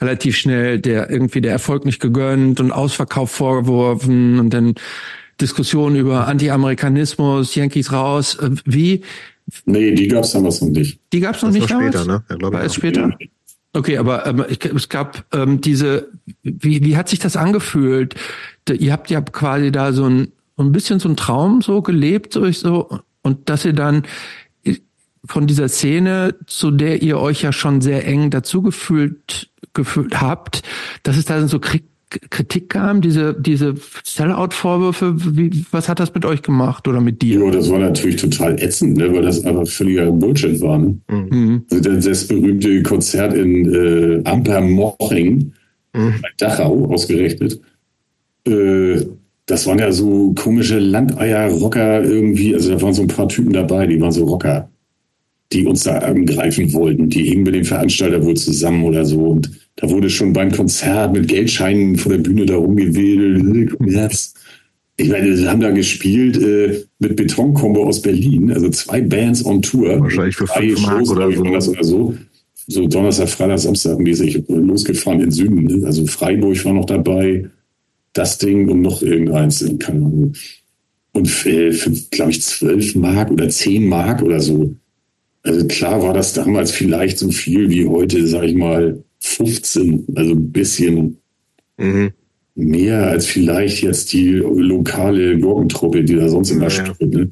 relativ 0.01 0.37
schnell 0.37 0.79
der 0.79 1.11
irgendwie 1.11 1.41
der 1.41 1.53
Erfolg 1.53 1.85
nicht 1.85 2.01
gegönnt 2.01 2.61
und 2.61 2.71
Ausverkauf 2.71 3.31
vorgeworfen 3.31 4.39
und 4.39 4.51
dann 4.51 4.75
Diskussionen 5.41 5.97
über 5.97 6.29
Anti-Amerikanismus, 6.29 7.55
Yankees 7.55 7.93
raus. 7.93 8.37
Äh, 8.37 8.51
wie? 8.65 9.03
Nee, 9.65 9.93
die 9.93 10.07
gab's 10.07 10.33
damals 10.33 10.61
noch 10.61 10.69
nicht. 10.69 11.01
Die 11.13 11.21
gab's 11.21 11.43
noch 11.43 11.49
das 11.49 11.59
nicht 11.59 11.71
damals? 11.71 11.97
Später, 11.97 12.13
ne? 12.13 12.25
Ja, 12.31 12.53
War 12.53 12.63
es 12.63 12.75
später? 12.75 13.19
Okay, 13.73 13.99
aber 13.99 14.27
ähm, 14.27 14.45
es 14.49 14.89
gab 14.89 15.25
ähm, 15.33 15.61
diese, 15.61 16.09
wie, 16.43 16.85
wie 16.85 16.97
hat 16.97 17.09
sich 17.09 17.19
das 17.19 17.37
angefühlt? 17.37 18.15
Ihr 18.69 18.93
habt 18.93 19.11
ja 19.11 19.21
quasi 19.21 19.73
da 19.73 19.93
so 19.93 20.05
ein, 20.07 20.33
ein 20.57 20.73
bisschen 20.73 21.01
so 21.01 21.09
ein 21.09 21.17
Traum 21.17 21.63
so 21.63 21.81
gelebt, 21.83 22.33
so, 22.33 22.45
ich 22.45 22.59
so 22.59 23.01
und 23.23 23.49
dass 23.49 23.65
ihr 23.65 23.73
dann 23.73 24.03
von 25.25 25.47
dieser 25.47 25.69
Szene, 25.69 26.35
zu 26.47 26.71
der 26.71 27.03
ihr 27.03 27.19
euch 27.19 27.43
ja 27.43 27.53
schon 27.53 27.81
sehr 27.81 28.07
eng 28.07 28.31
dazugefühlt 28.31 29.51
gefühlt 29.75 30.21
habt, 30.21 30.63
dass 31.03 31.17
es 31.17 31.27
da 31.27 31.47
so 31.47 31.61
Kritik 31.61 32.71
kam, 32.71 33.01
diese, 33.01 33.35
diese 33.39 33.75
Sellout-Vorwürfe, 34.05 35.15
wie, 35.37 35.65
was 35.71 35.89
hat 35.89 36.01
das 36.01 36.13
mit 36.13 36.25
euch 36.25 36.43
gemacht 36.43 36.89
oder 36.89 37.01
mit 37.01 37.23
dir? 37.23 37.39
Ja, 37.39 37.51
das 37.53 37.71
war 37.71 37.79
natürlich 37.79 38.17
total 38.17 38.61
ätzend, 38.61 38.97
ne, 38.97 39.13
weil 39.13 39.23
das 39.23 39.45
einfach 39.45 39.67
völliger 39.69 40.11
Bullshit 40.11 40.61
war. 40.61 40.79
Ne? 40.79 40.99
Mhm. 41.09 41.63
Also 41.71 42.09
das 42.09 42.27
berühmte 42.27 42.83
Konzert 42.83 43.33
in 43.35 43.73
äh, 43.73 44.29
Ampermoching 44.29 45.53
mhm. 45.93 46.15
bei 46.21 46.29
Dachau 46.37 46.87
ausgerechnet. 46.93 47.61
Äh, 48.45 49.03
das 49.51 49.67
waren 49.67 49.81
ja 49.81 49.91
so 49.91 50.33
komische 50.35 50.79
Landeier-Rocker 50.79 52.05
irgendwie. 52.05 52.55
Also 52.55 52.71
da 52.71 52.81
waren 52.81 52.95
so 52.95 53.03
ein 53.03 53.09
paar 53.09 53.29
Typen 53.29 53.53
dabei, 53.53 53.87
die 53.87 54.01
waren 54.01 54.13
so 54.13 54.25
Rocker, 54.25 54.71
die 55.53 55.67
uns 55.67 55.83
da 55.83 55.99
angreifen 55.99 56.73
wollten. 56.73 57.09
Die 57.09 57.25
hingen 57.25 57.43
mit 57.43 57.57
dem 57.57 57.65
Veranstalter 57.65 58.25
wohl 58.25 58.37
zusammen 58.37 58.85
oder 58.85 59.05
so. 59.05 59.25
Und 59.25 59.51
da 59.75 59.91
wurde 59.91 60.09
schon 60.09 60.33
beim 60.33 60.53
Konzert 60.53 61.13
mit 61.13 61.27
Geldscheinen 61.27 61.97
vor 61.97 62.13
der 62.13 62.19
Bühne 62.19 62.47
da 62.47 62.55
rumgewedelt. 62.55 63.75
Ich 64.97 65.09
meine, 65.09 65.37
sie 65.37 65.49
haben 65.49 65.61
da 65.61 65.71
gespielt 65.73 66.41
äh, 66.41 66.85
mit 67.01 67.17
Betonkombo 67.17 67.87
aus 67.87 68.03
Berlin, 68.03 68.53
also 68.53 68.69
zwei 68.69 69.01
Bands 69.01 69.45
on 69.45 69.63
Tour. 69.63 70.01
Wahrscheinlich 70.01 70.37
für 70.37 70.47
fünf 70.47 70.81
Mark 70.83 71.09
oder 71.11 71.33
so. 71.33 71.43
oder 71.43 71.85
so. 71.85 72.15
so 72.69 72.87
Donnerstag, 72.87 73.31
Freitag, 73.31 73.59
Samstag 73.59 73.99
mäßig 73.99 74.45
losgefahren 74.47 75.23
in 75.23 75.33
Süden. 75.33 75.65
Ne? 75.65 75.87
Also 75.87 76.07
Freiburg 76.07 76.65
war 76.65 76.75
noch 76.75 76.85
dabei, 76.85 77.51
das 78.12 78.39
Ding 78.39 78.69
und 78.69 78.81
noch 78.81 79.03
irgendeins, 79.03 79.65
keine 79.78 80.07
Ahnung. 80.07 80.32
Und 81.12 81.28
für, 81.28 81.73
für 81.73 81.91
glaube 82.11 82.31
ich, 82.31 82.43
zwölf 82.43 82.95
Mark 82.95 83.31
oder 83.31 83.49
zehn 83.49 83.87
Mark 83.89 84.23
oder 84.23 84.41
so. 84.41 84.74
Also 85.43 85.66
klar 85.66 86.03
war 86.03 86.15
das 86.15 86.35
damals 86.35 86.70
vielleicht 86.70 87.19
so 87.19 87.31
viel 87.31 87.70
wie 87.70 87.87
heute, 87.87 88.27
sag 88.27 88.45
ich 88.45 88.55
mal, 88.55 89.03
15, 89.20 90.07
also 90.15 90.32
ein 90.32 90.53
bisschen 90.53 91.16
mhm. 91.78 92.12
mehr 92.55 93.09
als 93.09 93.27
vielleicht 93.27 93.82
jetzt 93.82 94.12
die 94.12 94.32
lokale 94.32 95.39
Gurkentruppe, 95.39 96.05
die 96.05 96.16
da 96.16 96.28
sonst 96.28 96.51
immer 96.51 96.65
ja. 96.65 96.70
strömt. 96.70 97.15
Ne? 97.15 97.31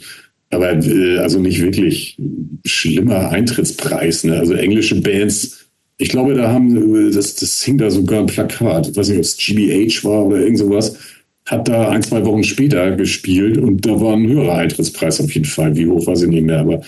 Aber 0.50 0.72
äh, 0.72 1.18
also 1.18 1.38
nicht 1.38 1.60
wirklich 1.60 2.18
schlimmer 2.64 3.30
Eintrittspreis. 3.30 4.24
Ne? 4.24 4.38
Also 4.38 4.54
englische 4.54 5.00
Bands, 5.00 5.57
ich 5.98 6.08
glaube, 6.08 6.34
da 6.34 6.52
haben, 6.52 7.12
das, 7.12 7.34
das 7.34 7.62
hing 7.62 7.78
da 7.78 7.90
sogar 7.90 8.20
ein 8.20 8.26
Plakat, 8.26 8.88
ich 8.88 8.96
weiß 8.96 9.08
nicht, 9.08 9.18
ob 9.18 9.24
es 9.24 9.36
GBH 9.36 10.04
war 10.04 10.26
oder 10.26 10.40
irgend 10.40 10.58
sowas, 10.58 10.96
hat 11.44 11.68
da 11.68 11.88
ein, 11.88 12.02
zwei 12.02 12.24
Wochen 12.24 12.44
später 12.44 12.92
gespielt 12.92 13.58
und 13.58 13.84
da 13.84 14.00
war 14.00 14.14
ein 14.14 14.26
höherer 14.28 14.58
Eintrittspreis 14.58 15.20
auf 15.20 15.34
jeden 15.34 15.46
Fall. 15.46 15.74
Wie 15.76 15.88
hoch 15.88 16.06
weiß 16.06 16.22
ich 16.22 16.28
nicht 16.28 16.44
mehr, 16.44 16.60
aber 16.60 16.82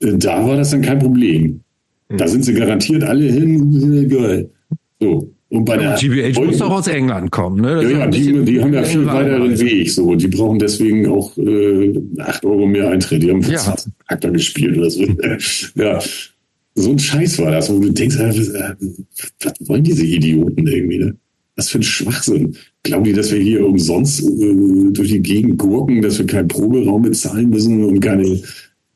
äh, 0.00 0.16
da 0.16 0.46
war 0.46 0.56
das 0.56 0.70
dann 0.70 0.82
kein 0.82 0.98
Problem. 0.98 1.60
Da 2.08 2.24
hm. 2.24 2.30
sind 2.30 2.44
sie 2.44 2.54
garantiert 2.54 3.04
alle 3.04 3.24
hin, 3.24 4.08
geil. 4.08 4.50
So. 5.00 5.32
Und 5.48 5.64
bei 5.64 5.76
der 5.76 5.94
GBH 5.94 6.40
muss 6.40 6.58
doch 6.58 6.70
aus 6.70 6.88
England 6.88 7.30
kommen, 7.30 7.60
ne? 7.60 7.82
ja, 7.82 7.98
ja, 7.98 8.06
die, 8.08 8.44
die 8.44 8.60
haben 8.60 8.72
ja 8.74 8.82
viel 8.82 9.06
weiteren 9.06 9.58
Weg, 9.60 9.90
so. 9.90 10.16
Die 10.16 10.26
brauchen 10.26 10.58
deswegen 10.58 11.06
auch 11.06 11.36
äh, 11.38 11.94
8 12.18 12.44
Euro 12.44 12.66
mehr 12.66 12.90
Eintritt. 12.90 13.22
Die 13.22 13.30
haben 13.30 13.42
für 13.42 13.52
ja. 13.52 13.76
Akter 14.06 14.30
gespielt 14.32 14.76
oder 14.76 14.90
so. 14.90 15.04
ja. 15.76 16.00
So 16.78 16.90
ein 16.90 16.98
Scheiß 16.98 17.38
war 17.38 17.50
das, 17.50 17.72
wo 17.72 17.78
du 17.78 17.90
denkst, 17.90 18.16
äh, 18.16 18.74
was 19.42 19.54
wollen 19.60 19.82
diese 19.82 20.04
Idioten 20.04 20.66
irgendwie, 20.66 20.98
ne? 20.98 21.16
Was 21.56 21.70
für 21.70 21.78
ein 21.78 21.82
Schwachsinn. 21.82 22.54
Glauben 22.82 23.04
die, 23.04 23.14
dass 23.14 23.32
wir 23.32 23.40
hier 23.40 23.66
umsonst 23.66 24.22
äh, 24.22 24.90
durch 24.92 25.08
die 25.08 25.22
Gegend 25.22 25.58
gurken, 25.58 26.02
dass 26.02 26.18
wir 26.18 26.26
keinen 26.26 26.48
Proberaum 26.48 27.02
bezahlen 27.02 27.48
müssen 27.48 27.82
und 27.82 28.00
keine 28.00 28.42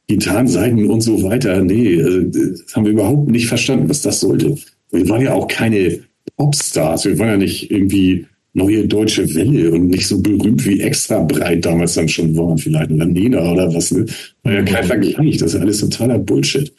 Gitarrenseiten 0.09 0.90
und 0.90 1.01
so 1.01 1.23
weiter? 1.23 1.65
Nee, 1.65 2.02
also, 2.02 2.20
das 2.20 2.77
haben 2.77 2.85
wir 2.85 2.93
überhaupt 2.93 3.31
nicht 3.31 3.47
verstanden, 3.47 3.89
was 3.89 4.02
das 4.02 4.20
sollte. 4.20 4.57
Wir 4.90 5.09
waren 5.09 5.23
ja 5.23 5.32
auch 5.32 5.48
keine 5.48 6.01
Popstars. 6.36 7.07
Wir 7.07 7.19
waren 7.19 7.28
ja 7.28 7.36
nicht 7.39 7.70
irgendwie 7.70 8.27
neue 8.52 8.86
deutsche 8.86 9.35
Welle 9.35 9.70
und 9.70 9.89
nicht 9.89 10.07
so 10.07 10.20
berühmt 10.20 10.66
wie 10.66 10.81
extra 10.81 11.23
breit 11.23 11.65
damals 11.65 11.94
dann 11.94 12.09
schon 12.09 12.36
waren, 12.36 12.59
vielleicht 12.59 12.90
oder 12.90 13.07
Nena 13.07 13.52
oder 13.52 13.73
was. 13.73 13.90
Ne? 13.90 14.05
War 14.43 14.52
ja 14.52 14.62
kein 14.65 14.85
Vergleich. 14.85 15.39
Das 15.39 15.55
ist 15.55 15.61
alles 15.61 15.81
totaler 15.81 16.19
Bullshit. 16.19 16.70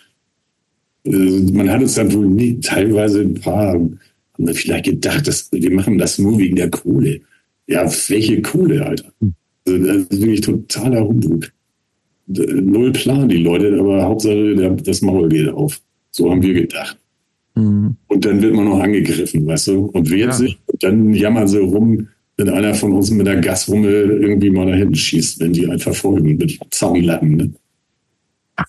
Äh, 1.06 1.52
man 1.53 1.69
hat 1.69 1.82
uns 1.82 1.95
dann 1.95 2.14
wohl 2.14 2.28
nie, 2.28 2.60
teilweise 2.60 3.22
ein 3.22 3.36
paar, 3.36 3.73
haben 3.73 3.99
wir 4.38 4.53
vielleicht 4.53 4.86
gedacht, 4.86 5.28
dass 5.28 5.49
wir 5.52 5.72
machen 5.72 5.98
das 5.98 6.19
nur 6.19 6.38
wegen 6.38 6.56
der 6.56 6.69
Kohle. 6.69 7.22
Ja, 7.68 7.90
welche 8.07 8.41
Kohle, 8.41 8.86
Alter? 8.86 9.11
Also, 9.68 9.86
das 9.86 9.98
ist 9.98 10.22
wirklich 10.22 10.41
totaler 10.41 11.07
Humbug. 11.07 11.52
Null 12.28 12.91
Plan, 12.94 13.28
die 13.28 13.38
Leute, 13.38 13.78
aber 13.80 14.03
Hauptsache, 14.03 14.78
das 14.84 15.02
Maul 15.02 15.30
geht 15.30 15.49
auf. 15.49 15.82
So 16.11 16.30
haben 16.30 16.41
wir 16.41 16.53
gedacht. 16.53 16.98
Mhm. 17.56 17.95
Und 18.07 18.26
dann 18.26 18.41
wird 18.41 18.53
man 18.53 18.65
noch 18.65 18.80
angegriffen, 18.80 19.45
weißt 19.45 19.68
du, 19.68 19.86
und 19.86 20.10
wehrt 20.10 20.32
ja. 20.32 20.34
sich. 20.34 20.57
Und 20.68 20.84
dann 20.84 21.14
jammern 21.14 21.48
sie 21.48 21.60
rum, 21.60 22.07
wenn 22.38 22.49
einer 22.49 22.73
von 22.73 22.94
uns 22.94 23.11
mit 23.11 23.28
der 23.28 23.38
Gasrummel 23.38 24.22
irgendwie 24.22 24.49
mal 24.49 24.65
da 24.65 24.73
hinten 24.73 24.95
schießt, 24.95 25.40
wenn 25.40 25.53
die 25.53 25.68
einen 25.68 25.80
verfolgen 25.80 26.38
mit 26.38 26.60
Zaunlatten. 26.69 27.36
Ne? 27.36 27.52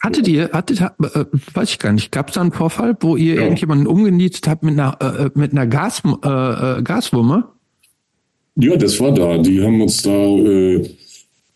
Hattet 0.01 0.29
ihr, 0.29 0.51
hattet, 0.53 0.81
äh, 0.81 1.25
weiß 1.55 1.71
ich 1.71 1.79
gar 1.79 1.93
nicht, 1.93 2.13
gab 2.13 2.29
es 2.29 2.35
da 2.35 2.41
einen 2.41 2.53
Vorfall, 2.53 2.97
wo 3.01 3.17
ihr 3.17 3.35
ja. 3.35 3.43
irgendjemanden 3.43 3.87
umgenietet 3.87 4.47
habt 4.49 4.63
mit 4.63 4.79
einer, 4.79 4.99
äh, 5.01 5.31
mit 5.35 5.53
einer 5.53 5.67
Gas, 5.67 6.03
äh, 6.05 6.29
äh, 6.29 6.83
Gaswumme? 6.83 7.45
Ja, 8.57 8.77
das 8.77 9.01
war 9.01 9.13
da. 9.13 9.39
Die 9.39 9.63
haben 9.63 9.81
uns 9.81 10.03
da 10.03 10.11
äh, 10.11 10.89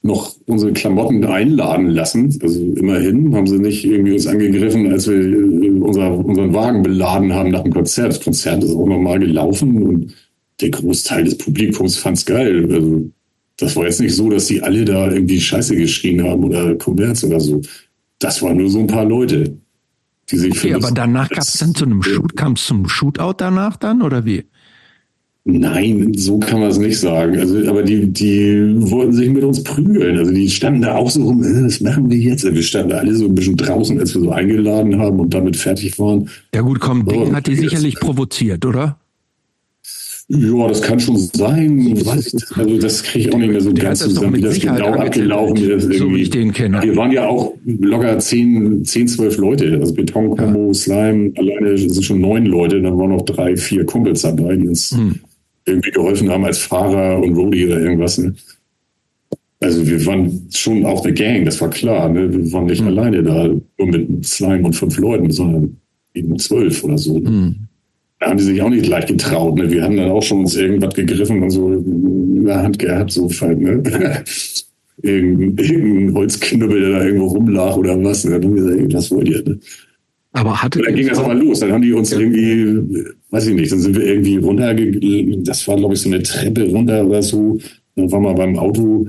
noch 0.03 0.35
unsere 0.47 0.73
Klamotten 0.73 1.25
einladen 1.25 1.91
lassen. 1.91 2.39
Also 2.43 2.61
immerhin 2.61 3.35
haben 3.35 3.47
sie 3.47 3.59
nicht 3.59 3.85
irgendwie 3.85 4.13
uns 4.13 4.27
angegriffen, 4.27 4.91
als 4.91 5.09
wir 5.09 5.17
äh, 5.17 5.71
unser, 5.81 6.13
unseren 6.13 6.55
Wagen 6.55 6.83
beladen 6.83 7.35
haben 7.35 7.51
nach 7.51 7.63
dem 7.63 7.73
Konzert. 7.73 8.09
Das 8.09 8.21
Konzert 8.21 8.65
ist 8.65 8.75
auch 8.75 8.87
normal 8.87 9.19
gelaufen 9.19 9.83
und 9.83 10.15
der 10.61 10.71
Großteil 10.71 11.25
des 11.25 11.37
Publikums 11.37 11.99
fand's 11.99 12.25
geil. 12.25 12.67
Also 12.73 13.11
das 13.59 13.77
war 13.77 13.85
jetzt 13.85 14.01
nicht 14.01 14.15
so, 14.15 14.31
dass 14.31 14.47
die 14.47 14.63
alle 14.63 14.85
da 14.85 15.11
irgendwie 15.11 15.41
Scheiße 15.41 15.77
geschrien 15.77 16.23
haben 16.23 16.45
oder 16.45 16.75
Kommerz 16.77 17.25
oder 17.25 17.41
so. 17.41 17.61
Das 18.19 18.43
waren 18.43 18.57
nur 18.57 18.71
so 18.71 18.79
ein 18.79 18.87
paar 18.87 19.05
Leute, 19.05 19.59
die 20.31 20.39
sich 20.39 20.53
Okay, 20.53 20.75
aber 20.75 20.91
danach 20.91 21.29
gab 21.29 21.43
es 21.43 21.59
dann 21.59 21.75
zu 21.75 21.85
einem 21.85 22.03
Shoot, 22.03 22.37
kam 22.37 22.55
es 22.55 22.67
zum 22.67 22.89
Shootout 22.89 23.35
danach 23.39 23.77
dann 23.77 24.03
oder 24.03 24.25
wie? 24.25 24.45
Nein, 25.49 26.13
so 26.17 26.41
kann 26.41 26.59
man 26.59 26.71
es 26.71 26.79
nicht 26.79 26.99
sagen. 26.99 27.39
Also, 27.39 27.69
aber 27.71 27.85
die, 27.85 28.09
die 28.13 28.75
wollten 28.91 29.13
sich 29.13 29.31
mit 29.31 29.45
uns 29.45 29.63
prügeln. 29.63 30.19
Also 30.19 30.33
die 30.33 30.51
standen 30.51 30.83
da 30.83 30.97
auch 30.97 31.09
so 31.09 31.23
rum, 31.23 31.41
äh, 31.45 31.65
was 31.65 31.81
machen 31.81 32.11
wir 32.11 32.19
jetzt? 32.19 32.43
Wir 32.43 32.63
standen 32.63 32.91
alle 32.93 33.15
so 33.15 33.27
ein 33.27 33.35
bisschen 33.37 33.57
draußen, 33.57 34.01
als 34.01 34.13
wir 34.13 34.23
so 34.23 34.31
eingeladen 34.33 34.99
haben 34.99 35.21
und 35.21 35.33
damit 35.33 35.57
fertig 35.57 36.01
waren. 36.01 36.29
Ja 36.53 36.63
gut, 36.63 36.81
komm, 36.81 37.07
Ding 37.07 37.33
hat 37.33 37.47
die 37.47 37.55
sicherlich 37.55 37.95
provoziert, 38.01 38.67
oder? 38.67 38.99
Ja, 40.29 40.67
das 40.67 40.83
kann 40.83 40.99
schon 40.99 41.17
sein. 41.17 41.97
Also 42.57 42.79
das 42.79 43.03
kriege 43.05 43.29
ich 43.29 43.35
auch 43.35 43.39
nicht 43.39 43.53
mehr 43.53 43.61
so 43.61 43.73
der 43.73 43.85
ganz 43.85 44.01
zusammen, 44.01 44.35
wie 44.37 44.41
das 44.41 44.59
genau 44.59 44.89
abgelaufen 44.95 45.57
ist. 45.57 45.85
Irgendwie. 45.85 45.99
So 45.99 46.11
wie 46.11 46.23
ich 46.23 46.31
den 46.31 46.53
kenne. 46.53 46.83
Wir 46.83 46.97
waren 46.97 47.13
ja 47.13 47.29
auch 47.29 47.55
locker 47.65 48.19
zehn, 48.19 48.85
zehn 48.85 49.07
zwölf 49.07 49.37
Leute. 49.37 49.79
Also 49.81 49.95
Betonkombo, 49.95 50.69
ja. 50.69 50.75
Slime, 50.75 51.33
alleine 51.37 51.79
sind 51.79 52.05
schon 52.05 52.21
neun 52.21 52.47
Leute. 52.47 52.83
Dann 52.83 52.99
waren 52.99 53.11
noch 53.11 53.23
drei, 53.23 53.57
vier 53.57 53.87
Kumpels 53.87 54.23
dabei, 54.23 54.57
die 54.57 54.67
uns 54.67 54.91
hm 54.91 55.21
irgendwie 55.67 55.91
geholfen 55.91 56.31
haben 56.31 56.45
als 56.45 56.59
Fahrer 56.59 57.23
und 57.23 57.35
Roadie 57.37 57.67
oder 57.67 57.81
irgendwas. 57.81 58.19
Ne? 58.19 58.35
Also 59.61 59.87
wir 59.87 60.05
waren 60.07 60.49
schon 60.53 60.87
auch 60.87 61.05
eine 61.05 61.13
Gang, 61.13 61.45
das 61.45 61.61
war 61.61 61.71
klar. 61.71 62.09
Ne? 62.09 62.33
Wir 62.33 62.53
waren 62.53 62.67
nicht 62.67 62.81
mhm. 62.81 62.89
alleine 62.89 63.23
da, 63.23 63.49
nur 63.49 63.89
mit 63.89 64.25
Slime 64.25 64.65
und 64.65 64.75
fünf 64.75 64.97
Leuten, 64.99 65.31
sondern 65.31 65.77
eben 66.15 66.39
zwölf 66.39 66.83
oder 66.85 66.97
so. 66.97 67.19
Mhm. 67.19 67.57
Da 67.59 67.66
haben 68.21 68.39
die 68.39 68.45
sich 68.45 68.63
auch 68.63 68.71
nicht 68.71 68.85
gleich 68.85 69.07
getraut. 69.07 69.57
Ne? 69.57 69.71
Wir 69.71 69.83
haben 69.83 69.97
dann 69.97 70.11
auch 70.11 70.23
schon 70.23 70.41
uns 70.41 70.57
irgendwas 70.57 70.95
gegriffen 70.95 71.43
und 71.43 71.51
so 71.51 71.73
in 71.73 72.45
der 72.45 72.63
Hand 72.63 72.79
gehabt, 72.79 73.13
so 73.13 73.29
halt, 73.41 73.61
ne? 73.61 73.83
irgendein, 75.03 75.65
irgendein 75.65 76.15
Holzknüppel, 76.15 76.81
der 76.81 76.91
da 76.91 77.05
irgendwo 77.05 77.27
rumlag 77.27 77.77
oder 77.77 78.03
was. 78.03 78.25
Ne? 78.25 78.41
Dann 78.41 78.45
haben 78.45 78.57
wir 78.57 78.77
gesagt, 78.77 78.95
was 78.95 79.11
wollt 79.11 79.29
ihr? 79.29 79.43
Ne? 79.43 79.59
Aber 80.33 80.63
hatte 80.63 80.81
dann 80.83 80.95
ging 80.95 81.09
das 81.09 81.19
aber 81.19 81.35
los. 81.35 81.61
Dann 81.61 81.73
haben 81.73 81.83
die 81.83 81.93
uns 81.93 82.13
irgendwie, 82.13 83.05
weiß 83.31 83.47
ich 83.47 83.55
nicht, 83.55 83.73
dann 83.73 83.81
sind 83.81 83.97
wir 83.97 84.05
irgendwie 84.05 84.37
runtergegangen. 84.37 85.45
Das 85.45 85.67
war, 85.67 85.77
glaube 85.77 85.95
ich, 85.95 86.01
so 86.01 86.09
eine 86.09 86.23
Treppe 86.23 86.69
runter 86.71 87.07
oder 87.07 87.23
so. 87.23 87.59
Dann 87.95 88.11
waren 88.13 88.23
wir 88.23 88.35
beim 88.35 88.59
Auto. 88.59 89.07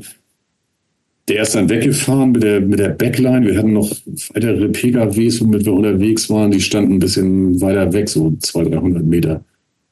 Der 1.27 1.41
ist 1.41 1.55
dann 1.55 1.69
weggefahren 1.69 2.31
mit 2.31 2.43
der, 2.43 2.61
mit 2.61 2.79
der 2.79 2.89
Backline. 2.89 3.45
Wir 3.45 3.57
hatten 3.57 3.73
noch 3.73 3.91
weitere 4.33 4.69
PKWs, 4.69 5.41
womit 5.41 5.65
wir 5.65 5.73
unterwegs 5.73 6.29
waren. 6.29 6.51
Die 6.51 6.61
standen 6.61 6.93
ein 6.93 6.99
bisschen 6.99 7.59
weiter 7.59 7.91
weg, 7.91 8.07
so 8.07 8.33
200, 8.39 8.75
300 8.75 9.03
Meter. 9.03 9.43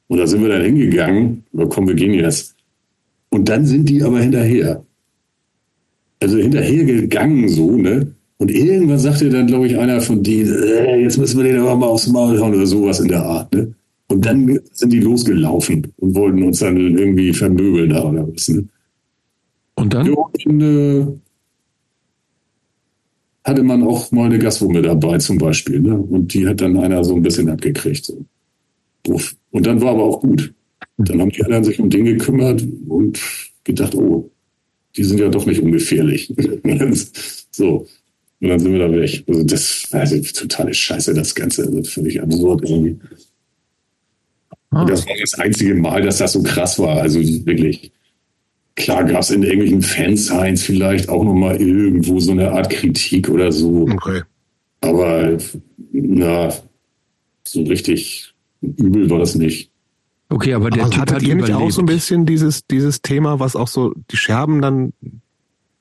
Und 0.08 0.18
da 0.18 0.26
sind 0.26 0.42
wir 0.42 0.48
dann 0.48 0.62
hingegangen. 0.62 1.44
Aber 1.52 1.68
komm, 1.68 1.88
wir 1.88 1.94
gehen 1.94 2.14
jetzt. 2.14 2.54
Und 3.28 3.48
dann 3.48 3.66
sind 3.66 3.88
die 3.88 4.02
aber 4.02 4.20
hinterher. 4.20 4.82
Also 6.20 6.38
hinterher 6.38 6.84
gegangen, 6.84 7.48
so, 7.48 7.76
ne? 7.76 8.12
Und 8.38 8.50
irgendwann 8.50 8.98
sagte 8.98 9.30
dann, 9.30 9.46
glaube 9.46 9.66
ich, 9.66 9.78
einer 9.78 10.00
von 10.00 10.22
denen, 10.22 10.52
äh, 10.62 11.00
jetzt 11.00 11.18
müssen 11.18 11.42
wir 11.42 11.44
den 11.44 11.60
aber 11.60 11.74
mal 11.74 11.86
aufs 11.86 12.06
Maul 12.06 12.38
hauen 12.38 12.54
oder 12.54 12.66
sowas 12.66 13.00
in 13.00 13.08
der 13.08 13.22
Art. 13.22 13.52
Ne? 13.54 13.72
Und 14.08 14.24
dann 14.26 14.60
sind 14.72 14.92
die 14.92 15.00
losgelaufen 15.00 15.86
und 15.96 16.14
wollten 16.14 16.42
uns 16.42 16.58
dann 16.58 16.76
irgendwie 16.76 17.32
vermöbeln 17.32 17.90
da 17.90 18.04
oder 18.04 18.28
was. 18.28 18.48
Ne? 18.48 18.64
Und 19.76 19.94
dann? 19.94 20.06
Ja, 20.06 20.14
und, 20.46 20.62
äh, 20.62 21.06
hatte 23.46 23.62
man 23.62 23.84
auch 23.84 24.10
mal 24.10 24.26
eine 24.26 24.38
Gaswumme 24.38 24.82
dabei 24.82 25.18
zum 25.18 25.38
Beispiel. 25.38 25.80
Ne? 25.80 25.96
Und 25.96 26.34
die 26.34 26.46
hat 26.48 26.60
dann 26.60 26.76
einer 26.76 27.04
so 27.04 27.14
ein 27.14 27.22
bisschen 27.22 27.48
abgekriegt. 27.48 28.12
So. 29.06 29.20
Und 29.50 29.66
dann 29.66 29.80
war 29.80 29.92
aber 29.92 30.02
auch 30.02 30.20
gut. 30.20 30.52
Dann 30.98 31.20
haben 31.20 31.30
die 31.30 31.44
anderen 31.44 31.62
sich 31.62 31.78
um 31.78 31.88
den 31.88 32.06
gekümmert 32.06 32.66
und 32.88 33.20
gedacht, 33.62 33.94
oh, 33.94 34.30
die 34.96 35.04
sind 35.04 35.20
ja 35.20 35.28
doch 35.28 35.46
nicht 35.46 35.62
ungefährlich. 35.62 36.32
so. 37.52 37.86
Und 38.40 38.48
dann 38.48 38.58
sind 38.58 38.72
wir 38.72 38.80
da 38.80 38.90
weg. 38.90 39.22
Also 39.28 39.44
das 39.44 39.86
war 39.92 40.00
also 40.00 40.20
totale 40.20 40.74
Scheiße, 40.74 41.14
das 41.14 41.34
Ganze. 41.34 41.62
Also 41.64 41.84
völlig 41.84 42.20
absurd 42.20 42.62
irgendwie. 42.68 42.98
Ah. 44.70 44.84
Das 44.84 45.06
war 45.06 45.14
das 45.20 45.34
einzige 45.34 45.74
Mal, 45.74 46.02
dass 46.02 46.18
das 46.18 46.32
so 46.32 46.42
krass 46.42 46.78
war. 46.80 47.00
Also 47.00 47.20
wirklich. 47.20 47.92
Klar 48.76 49.04
gab 49.04 49.22
es 49.22 49.30
in 49.30 49.42
irgendwelchen 49.42 49.82
Fansigns 49.82 50.62
vielleicht 50.62 51.08
auch 51.08 51.24
nochmal 51.24 51.60
irgendwo 51.60 52.20
so 52.20 52.32
eine 52.32 52.52
Art 52.52 52.70
Kritik 52.70 53.28
oder 53.28 53.50
so. 53.50 53.88
Okay. 53.90 54.22
Aber 54.82 55.38
na, 55.92 56.52
so 57.42 57.62
richtig 57.62 58.34
übel 58.60 59.08
war 59.08 59.18
das 59.18 59.34
nicht. 59.34 59.70
Okay, 60.28 60.54
aber 60.54 60.70
der 60.70 60.84
aber 60.84 60.96
hattet 60.96 61.22
ihr 61.22 61.36
nicht 61.36 61.52
auch 61.52 61.70
so 61.70 61.80
ein 61.80 61.86
bisschen 61.86 62.26
dieses, 62.26 62.66
dieses 62.66 63.00
Thema, 63.00 63.40
was 63.40 63.56
auch 63.56 63.68
so 63.68 63.94
die 64.10 64.16
Scherben 64.16 64.60
dann 64.60 64.92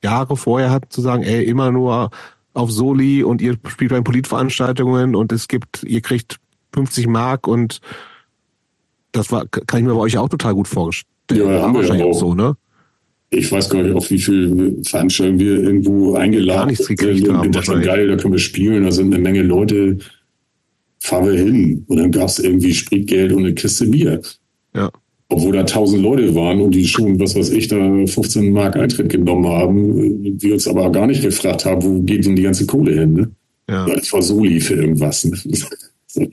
Jahre 0.03 0.37
vorher 0.37 0.69
hat, 0.71 0.93
zu 0.93 1.01
sagen, 1.01 1.23
ey, 1.23 1.43
immer 1.43 1.71
nur 1.71 2.11
auf 2.53 2.71
Soli 2.71 3.23
und 3.23 3.41
ihr 3.41 3.57
spielt 3.67 3.91
bei 3.91 4.01
Politveranstaltungen 4.01 5.15
und 5.15 5.31
es 5.31 5.47
gibt, 5.47 5.83
ihr 5.83 6.01
kriegt 6.01 6.37
50 6.73 7.07
Mark 7.07 7.47
und 7.47 7.81
das 9.11 9.31
war, 9.31 9.45
kann 9.47 9.79
ich 9.79 9.85
mir 9.85 9.95
bei 9.95 9.99
euch 9.99 10.17
auch 10.17 10.29
total 10.29 10.53
gut 10.53 10.67
vorstellen. 10.67 11.09
Ja, 11.33 11.61
haben 11.63 11.73
wir 11.73 11.83
ja 11.83 12.05
auch 12.05 12.13
so, 12.13 12.33
ne? 12.33 12.55
Ich 13.35 13.51
weiß 13.51 13.69
gar 13.69 13.83
nicht, 13.83 13.95
auf 13.95 14.09
wie 14.09 14.19
viele 14.19 14.75
Veranstaltungen 14.83 15.39
wir 15.39 15.63
irgendwo 15.63 16.15
eingeladen 16.15 16.59
Gar 16.59 16.65
nichts 16.67 16.87
gekriegt 16.87 17.25
sind. 17.25 17.35
Und 17.35 17.55
das 17.55 17.67
war 17.67 17.75
wahrscheinlich. 17.75 17.87
geil, 17.87 18.07
da 18.07 18.15
können 18.17 18.33
wir 18.33 18.39
spielen, 18.39 18.83
da 18.83 18.91
sind 18.91 19.13
eine 19.13 19.21
Menge 19.21 19.41
Leute, 19.41 19.97
fahren 20.99 21.27
wir 21.27 21.37
hin. 21.37 21.83
Und 21.87 21.97
dann 21.97 22.11
gab 22.11 22.29
es 22.29 22.39
irgendwie 22.39 22.73
Spritgeld 22.73 23.31
und 23.33 23.45
eine 23.45 23.53
Kiste 23.53 23.87
Bier. 23.87 24.21
Ja. 24.73 24.91
Obwohl 25.27 25.53
da 25.53 25.63
tausend 25.63 26.03
Leute 26.03 26.35
waren 26.35 26.61
und 26.61 26.71
die 26.71 26.87
schon, 26.87 27.19
was 27.19 27.35
weiß 27.35 27.49
ich, 27.49 27.67
da 27.67 27.77
15 27.77 28.51
Mark 28.51 28.75
Eintritt 28.75 29.09
genommen 29.09 29.47
haben, 29.47 30.39
wir 30.39 30.53
uns 30.53 30.67
aber 30.67 30.91
gar 30.91 31.07
nicht 31.07 31.21
gefragt 31.21 31.65
haben, 31.65 31.83
wo 31.83 32.01
geht 32.01 32.25
denn 32.25 32.35
die 32.35 32.43
ganze 32.43 32.65
Kohle 32.65 32.93
hin? 32.93 33.13
Ne? 33.13 33.31
Ja. 33.69 33.85
Das 33.87 34.13
war 34.13 34.21
Soli 34.21 34.59
für 34.59 34.75
irgendwas. 34.75 35.25
Ne? 35.25 35.37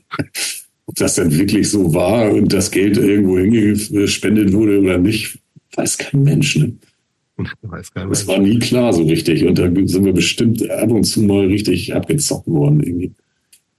Ob 0.86 0.94
das 0.96 1.14
dann 1.14 1.36
wirklich 1.36 1.70
so 1.70 1.94
war 1.94 2.30
und 2.32 2.52
das 2.52 2.70
Geld 2.70 2.98
irgendwo 2.98 3.38
hingespendet 3.38 4.52
wurde 4.52 4.80
oder 4.80 4.98
nicht, 4.98 5.38
weiß 5.74 5.96
kein 5.96 6.22
Mensch. 6.22 6.56
Ne? 6.56 6.74
Ich 7.38 7.50
weiß 7.62 7.92
gar 7.94 8.06
Das 8.08 8.26
war 8.26 8.38
nie 8.38 8.58
klar 8.58 8.92
so 8.92 9.02
richtig. 9.04 9.44
Und 9.46 9.58
da 9.58 9.64
sind 9.64 10.04
wir 10.04 10.12
bestimmt 10.12 10.68
ab 10.70 10.90
und 10.90 11.04
zu 11.04 11.22
mal 11.22 11.46
richtig 11.46 11.94
abgezockt 11.94 12.46
worden. 12.46 12.80
Irgendwie. 12.82 13.12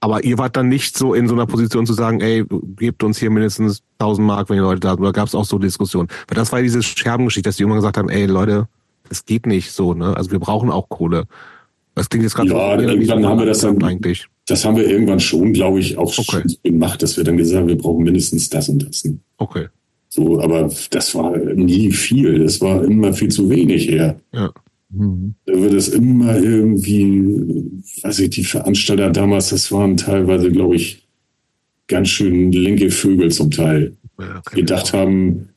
Aber 0.00 0.22
ihr 0.24 0.36
wart 0.38 0.56
dann 0.56 0.68
nicht 0.68 0.98
so 0.98 1.14
in 1.14 1.28
so 1.28 1.34
einer 1.34 1.46
Position 1.46 1.86
zu 1.86 1.94
sagen, 1.94 2.20
ey, 2.20 2.44
gebt 2.76 3.02
uns 3.02 3.18
hier 3.18 3.30
mindestens 3.30 3.82
1000 3.98 4.26
Mark, 4.26 4.50
wenn 4.50 4.56
ihr 4.58 4.62
Leute 4.62 4.80
da 4.80 4.90
habt. 4.90 5.00
Oder 5.00 5.12
gab 5.12 5.28
es 5.28 5.34
auch 5.34 5.44
so 5.46 5.58
Diskussionen? 5.58 6.08
Weil 6.28 6.36
das 6.36 6.52
war 6.52 6.58
ja 6.58 6.62
diese 6.64 6.82
Scherbengeschichte, 6.82 7.48
dass 7.48 7.56
die 7.56 7.62
irgendwann 7.62 7.78
gesagt 7.78 7.96
haben, 7.96 8.08
ey, 8.10 8.26
Leute, 8.26 8.68
es 9.08 9.24
geht 9.24 9.46
nicht 9.46 9.70
so, 9.72 9.94
ne? 9.94 10.16
Also 10.16 10.30
wir 10.30 10.40
brauchen 10.40 10.70
auch 10.70 10.88
Kohle. 10.88 11.24
Das 11.94 12.08
klingt 12.08 12.24
jetzt 12.24 12.34
gerade 12.34 12.50
Ja, 12.50 12.76
so, 12.76 12.82
irgendwann 12.88 13.24
haben 13.24 13.38
wir 13.38 13.46
das 13.46 13.60
dann- 13.60 13.82
eigentlich. 13.82 14.26
Das 14.46 14.64
haben 14.64 14.76
wir 14.76 14.86
irgendwann 14.86 15.20
schon, 15.20 15.52
glaube 15.54 15.78
ich, 15.80 15.96
auch 15.96 16.12
Okay. 16.18 16.42
schon 16.42 16.54
gemacht, 16.62 17.02
dass 17.02 17.16
wir 17.16 17.24
dann 17.24 17.36
gesagt 17.38 17.60
haben, 17.60 17.68
wir 17.68 17.78
brauchen 17.78 18.02
mindestens 18.04 18.50
das 18.50 18.68
und 18.68 18.86
das. 18.86 19.04
Ne? 19.04 19.18
Okay. 19.38 19.68
So, 20.14 20.40
aber 20.40 20.70
das 20.90 21.12
war 21.16 21.36
nie 21.36 21.90
viel. 21.90 22.38
Das 22.38 22.60
war 22.60 22.84
immer 22.84 23.12
viel 23.12 23.30
zu 23.30 23.50
wenig 23.50 23.90
eher. 23.90 24.20
Ja. 24.32 24.52
Da 24.90 25.60
wird 25.60 25.74
es 25.74 25.88
immer 25.88 26.36
irgendwie, 26.36 27.82
weiß 28.00 28.20
ich, 28.20 28.30
die 28.30 28.44
Veranstalter 28.44 29.10
damals, 29.10 29.48
das 29.48 29.72
waren 29.72 29.96
teilweise, 29.96 30.52
glaube 30.52 30.76
ich, 30.76 31.04
ganz 31.88 32.10
schön 32.10 32.52
linke 32.52 32.90
Vögel 32.90 33.32
zum 33.32 33.50
Teil. 33.50 33.96
ja 34.20 34.40
gedacht 34.52 34.92
haben, 34.92 35.48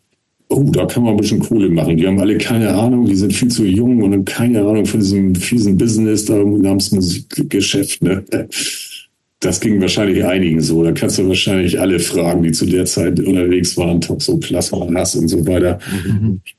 oh, 0.49 0.71
da 0.71 0.87
kann 0.87 1.03
man 1.03 1.13
ein 1.13 1.17
bisschen 1.17 1.39
Kohle 1.39 1.69
machen. 1.69 1.97
Die 1.97 2.07
haben 2.07 2.19
alle 2.19 2.39
keine 2.39 2.73
Ahnung, 2.73 3.05
die 3.05 3.15
sind 3.15 3.33
viel 3.33 3.49
zu 3.49 3.63
jung 3.63 4.01
und 4.01 4.11
haben 4.11 4.25
keine 4.25 4.65
Ahnung 4.65 4.87
von 4.87 5.01
diesem 5.01 5.35
fiesen 5.35 5.77
Business 5.77 6.25
da 6.25 6.35
namens 6.35 6.91
Musikgeschäft. 6.91 8.01
Ne? 8.01 8.25
Das 9.39 9.59
ging 9.59 9.79
wahrscheinlich 9.79 10.25
einigen 10.25 10.61
so. 10.61 10.83
Da 10.83 10.91
kannst 10.91 11.19
du 11.19 11.27
wahrscheinlich 11.27 11.79
alle 11.79 11.99
fragen, 11.99 12.41
die 12.41 12.51
zu 12.51 12.65
der 12.65 12.85
Zeit 12.85 13.19
unterwegs 13.19 13.77
waren, 13.77 14.01
Toxo, 14.01 14.37
Plasma, 14.37 14.87
Hass 14.95 15.15
und 15.15 15.27
so 15.27 15.45
weiter. 15.45 15.79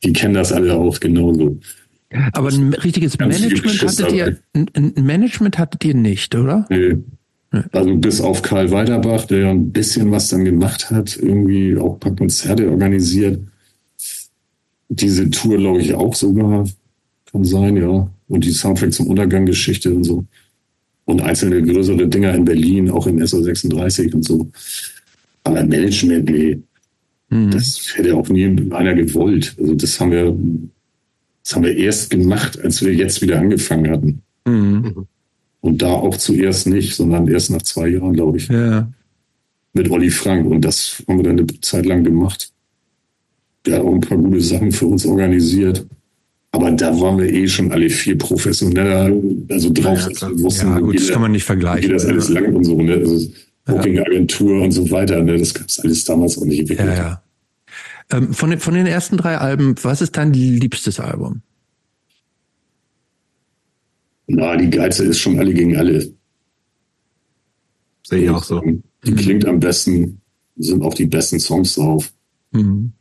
Die 0.05 0.13
kennen 0.13 0.35
das 0.35 0.53
alle 0.53 0.75
auch 0.75 1.01
genauso. 1.01 1.59
Aber 2.33 2.49
ein 2.49 2.73
richtiges 2.75 3.19
Management 3.19 3.83
hattet 3.83 4.13
ihr, 4.13 4.39
ein 4.55 4.93
Management 4.97 5.59
hattet 5.59 5.85
ihr 5.85 5.95
nicht, 5.95 6.35
oder? 6.35 6.67
Nee. 6.71 6.97
Also 7.73 7.97
bis 7.97 8.21
auf 8.21 8.43
Karl 8.43 8.71
Walterbach, 8.71 9.25
der 9.25 9.39
ja 9.39 9.51
ein 9.51 9.73
bisschen 9.73 10.11
was 10.11 10.29
dann 10.29 10.45
gemacht 10.45 10.91
hat, 10.91 11.17
irgendwie 11.17 11.77
auch 11.77 11.95
ein 11.95 12.01
paar 12.01 12.15
Konzerte 12.15 12.71
organisiert. 12.71 13.41
Diese 14.89 15.29
Tour, 15.31 15.57
glaube 15.57 15.81
ich, 15.81 15.95
auch 15.95 16.15
sogar. 16.15 16.65
Kann 17.31 17.45
sein, 17.45 17.77
ja. 17.77 18.11
Und 18.29 18.45
die 18.45 18.53
Soundtrack 18.53 18.93
zum 18.93 19.09
Untergang-Geschichte 19.09 19.93
und 19.93 20.05
so. 20.05 20.25
Und 21.09 21.22
einzelne 21.22 21.62
größere 21.62 22.06
Dinger 22.06 22.35
in 22.35 22.44
Berlin, 22.44 22.90
auch 22.90 23.06
im 23.06 23.16
SO36 23.18 24.12
und 24.14 24.26
so. 24.26 24.51
Aber 25.43 25.64
Management, 25.64 26.28
nee. 26.28 26.59
Mhm. 27.30 27.51
Das 27.51 27.80
hätte 27.97 28.14
auch 28.14 28.28
nie 28.28 28.44
einer 28.72 28.94
gewollt. 28.94 29.56
Also 29.59 29.74
das 29.74 29.98
haben 29.98 30.10
wir, 30.10 30.36
das 31.43 31.55
haben 31.56 31.64
wir 31.64 31.74
erst 31.74 32.10
gemacht, 32.10 32.60
als 32.62 32.85
wir 32.85 32.93
jetzt 32.93 33.22
wieder 33.22 33.39
angefangen 33.39 33.90
hatten. 33.90 34.22
Mhm. 34.47 35.06
Und 35.60 35.80
da 35.80 35.93
auch 35.93 36.18
zuerst 36.18 36.66
nicht, 36.66 36.94
sondern 36.94 37.26
erst 37.26 37.51
nach 37.52 37.62
zwei 37.62 37.89
Jahren, 37.89 38.12
glaube 38.12 38.36
ich, 38.36 38.48
Ja. 38.48 38.86
mit 39.72 39.90
Olli 39.90 40.10
Frank. 40.10 40.44
Und 40.47 40.62
das 40.62 41.02
haben 41.09 41.20
wir 41.20 41.24
dann 41.24 41.39
eine 41.39 41.47
Zeit 41.62 41.86
lang 41.86 42.05
gemacht. 42.05 42.52
Der 43.64 43.76
hat 43.78 43.82
auch 43.86 43.94
ein 43.94 44.01
paar 44.02 44.18
gute 44.18 44.43
Sachen 44.43 44.72
für 44.72 44.86
uns 44.86 45.06
organisiert. 45.06 45.86
Aber 46.59 46.72
da 46.72 47.01
waren 47.01 47.18
wir 47.18 47.32
eh 47.32 47.47
schon 47.47 47.70
alle 47.70 47.89
viel 47.89 48.16
professioneller, 48.16 49.12
also 49.48 49.72
drauf, 49.72 50.01
Ja, 50.20 50.28
wussten, 50.40 50.66
ja, 50.66 50.80
gut, 50.80 50.97
das 50.97 51.09
kann 51.09 51.20
man 51.22 51.30
nicht 51.30 51.43
wie 51.43 51.47
vergleichen. 51.47 51.82
geht 51.82 51.93
das 51.93 52.05
alles 52.05 52.28
lang 52.30 52.52
und 52.52 52.64
so. 52.64 52.82
Ne? 52.82 52.94
Also 52.94 53.28
Booking-Agentur 53.64 54.62
und 54.62 54.72
so 54.72 54.90
weiter. 54.90 55.22
Ne? 55.22 55.39
Das 55.39 55.55
gab 55.55 55.68
es 55.68 55.78
alles 55.78 56.02
damals 56.02 56.36
auch 56.36 56.44
nicht 56.44 56.68
wirklich. 56.68 56.80
Ja, 56.80 56.94
ja. 56.94 57.22
Ähm, 58.10 58.32
von, 58.35 58.51
den, 58.51 58.59
von 58.59 58.74
den 58.74 58.86
ersten 58.89 59.16
drei 59.18 59.39
Alben, 59.39 59.76
was 59.82 60.01
ist 60.01 60.16
dein 60.16 60.32
liebstes 60.32 60.98
Album? 60.98 61.43
Na, 64.26 64.56
die 64.56 64.68
geilste 64.68 65.05
ist 65.05 65.20
schon 65.20 65.39
alle 65.39 65.55
gegen 65.55 65.76
alle. 65.76 66.10
Sehe 68.05 68.24
ich 68.24 68.30
auch 68.30 68.43
so. 68.43 68.60
Die 69.05 69.14
klingt 69.14 69.47
am 69.47 69.60
besten, 69.60 70.20
sind 70.56 70.82
auch 70.82 70.94
die 70.94 71.06
besten 71.06 71.39
Songs 71.39 71.76
drauf. 71.76 72.12
Mhm. 72.51 72.93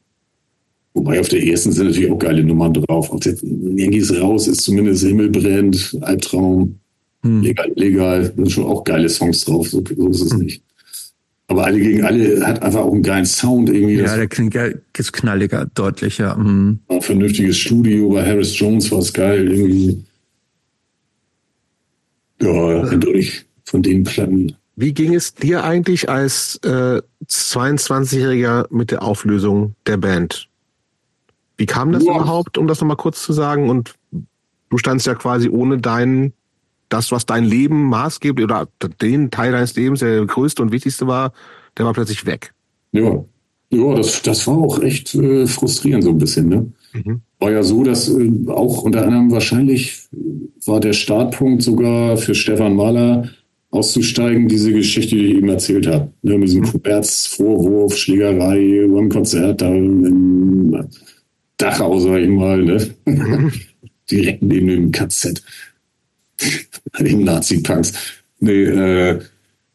Wobei 0.97 1.19
auf 1.19 1.27
der 1.29 1.45
ersten 1.45 1.71
sind 1.71 1.85
natürlich 1.87 2.09
auch 2.11 2.17
geile 2.17 2.43
Nummern 2.43 2.73
drauf. 2.73 3.11
Auf 3.11 3.19
der 3.19 3.35
Yankees 3.43 4.19
raus 4.19 4.47
ist 4.47 4.61
zumindest 4.61 5.03
Himmel 5.03 5.29
brennt, 5.29 5.95
Albtraum, 6.01 6.79
Mhm. 7.23 7.41
legal, 7.41 7.71
legal, 7.75 8.33
sind 8.35 8.51
schon 8.51 8.63
auch 8.65 8.83
geile 8.83 9.07
Songs 9.09 9.45
drauf. 9.45 9.69
So, 9.69 9.83
so 9.95 10.07
ist 10.09 10.21
es 10.21 10.33
nicht. 10.33 10.63
Aber 11.47 11.65
alle 11.65 11.79
gegen 11.79 12.03
alle 12.03 12.45
hat 12.45 12.61
einfach 12.63 12.81
auch 12.81 12.91
einen 12.93 13.03
geilen 13.03 13.25
Sound 13.25 13.69
irgendwie. 13.69 13.95
Ja, 13.97 14.15
der 14.17 14.27
klingt 14.27 14.53
ja 14.55 14.69
ist 14.97 15.13
knalliger, 15.13 15.67
deutlicher. 15.75 16.35
Mhm. 16.35 16.79
ein 16.87 17.01
vernünftiges 17.01 17.57
Studio. 17.59 18.09
Bei 18.09 18.25
Harris 18.25 18.57
Jones 18.57 18.91
war 18.91 18.99
es 18.99 19.13
geil 19.13 19.47
irgendwie. 19.51 20.03
Ja, 22.41 22.81
eindeutig 22.89 23.45
von 23.65 23.81
den 23.83 24.03
Platten. 24.03 24.55
Wie 24.75 24.93
ging 24.93 25.13
es 25.15 25.33
dir 25.33 25.63
eigentlich 25.63 26.09
als 26.09 26.59
äh, 26.63 27.01
22-Jähriger 27.27 28.67
mit 28.69 28.91
der 28.91 29.01
Auflösung 29.03 29.73
der 29.87 29.97
Band? 29.97 30.46
Wie 31.57 31.65
kam 31.65 31.91
das 31.91 32.05
Ja. 32.05 32.15
überhaupt, 32.15 32.57
um 32.57 32.67
das 32.67 32.79
nochmal 32.79 32.97
kurz 32.97 33.23
zu 33.23 33.33
sagen? 33.33 33.69
Und 33.69 33.95
du 34.69 34.77
standst 34.77 35.07
ja 35.07 35.15
quasi 35.15 35.49
ohne 35.49 35.79
dein, 35.79 36.33
das, 36.89 37.11
was 37.11 37.25
dein 37.25 37.43
Leben 37.43 37.85
maßgeblich 37.89 38.43
oder 38.43 38.67
den 39.01 39.31
Teil 39.31 39.51
deines 39.51 39.75
Lebens, 39.75 39.99
der 39.99 40.25
größte 40.25 40.61
und 40.61 40.71
wichtigste 40.71 41.07
war, 41.07 41.33
der 41.77 41.85
war 41.85 41.93
plötzlich 41.93 42.25
weg. 42.25 42.53
Ja, 42.91 43.23
ja 43.71 43.95
das, 43.95 44.21
das 44.21 44.45
war 44.47 44.57
auch 44.57 44.81
echt 44.81 45.13
äh, 45.15 45.47
frustrierend 45.47 46.03
so 46.03 46.11
ein 46.11 46.17
bisschen. 46.17 46.47
Ne? 46.47 46.71
Mhm. 46.93 47.21
War 47.39 47.51
ja 47.51 47.63
so, 47.63 47.83
dass 47.83 48.09
äh, 48.09 48.31
auch 48.47 48.83
unter 48.83 49.03
anderem 49.03 49.31
wahrscheinlich 49.31 50.07
war 50.65 50.79
der 50.79 50.93
Startpunkt 50.93 51.63
sogar 51.63 52.17
für 52.17 52.35
Stefan 52.35 52.75
Mahler 52.75 53.29
auszusteigen, 53.69 54.47
diese 54.47 54.71
Geschichte, 54.71 55.15
die 55.15 55.25
ich 55.25 55.35
eben 55.37 55.49
erzählt 55.49 55.87
habe. 55.87 56.11
Ne, 56.21 56.37
mit 56.37 56.47
diesem 56.47 56.63
Kuberts 56.63 57.27
Vorwurf, 57.27 57.97
Schlägerei 57.97 58.87
beim 58.87 59.09
Konzert 59.09 59.61
da 59.61 59.67
in 59.67 60.87
Dachau, 61.57 61.99
sag 61.99 62.19
ich 62.19 62.29
mal, 62.29 62.63
ne? 62.63 62.93
direkt 64.11 64.41
neben 64.41 64.67
dem 64.67 64.91
KZ, 64.91 65.43
den 66.99 67.23
Nazi-Punks. 67.23 67.93
Nee, 68.39 68.63
äh, 68.63 69.19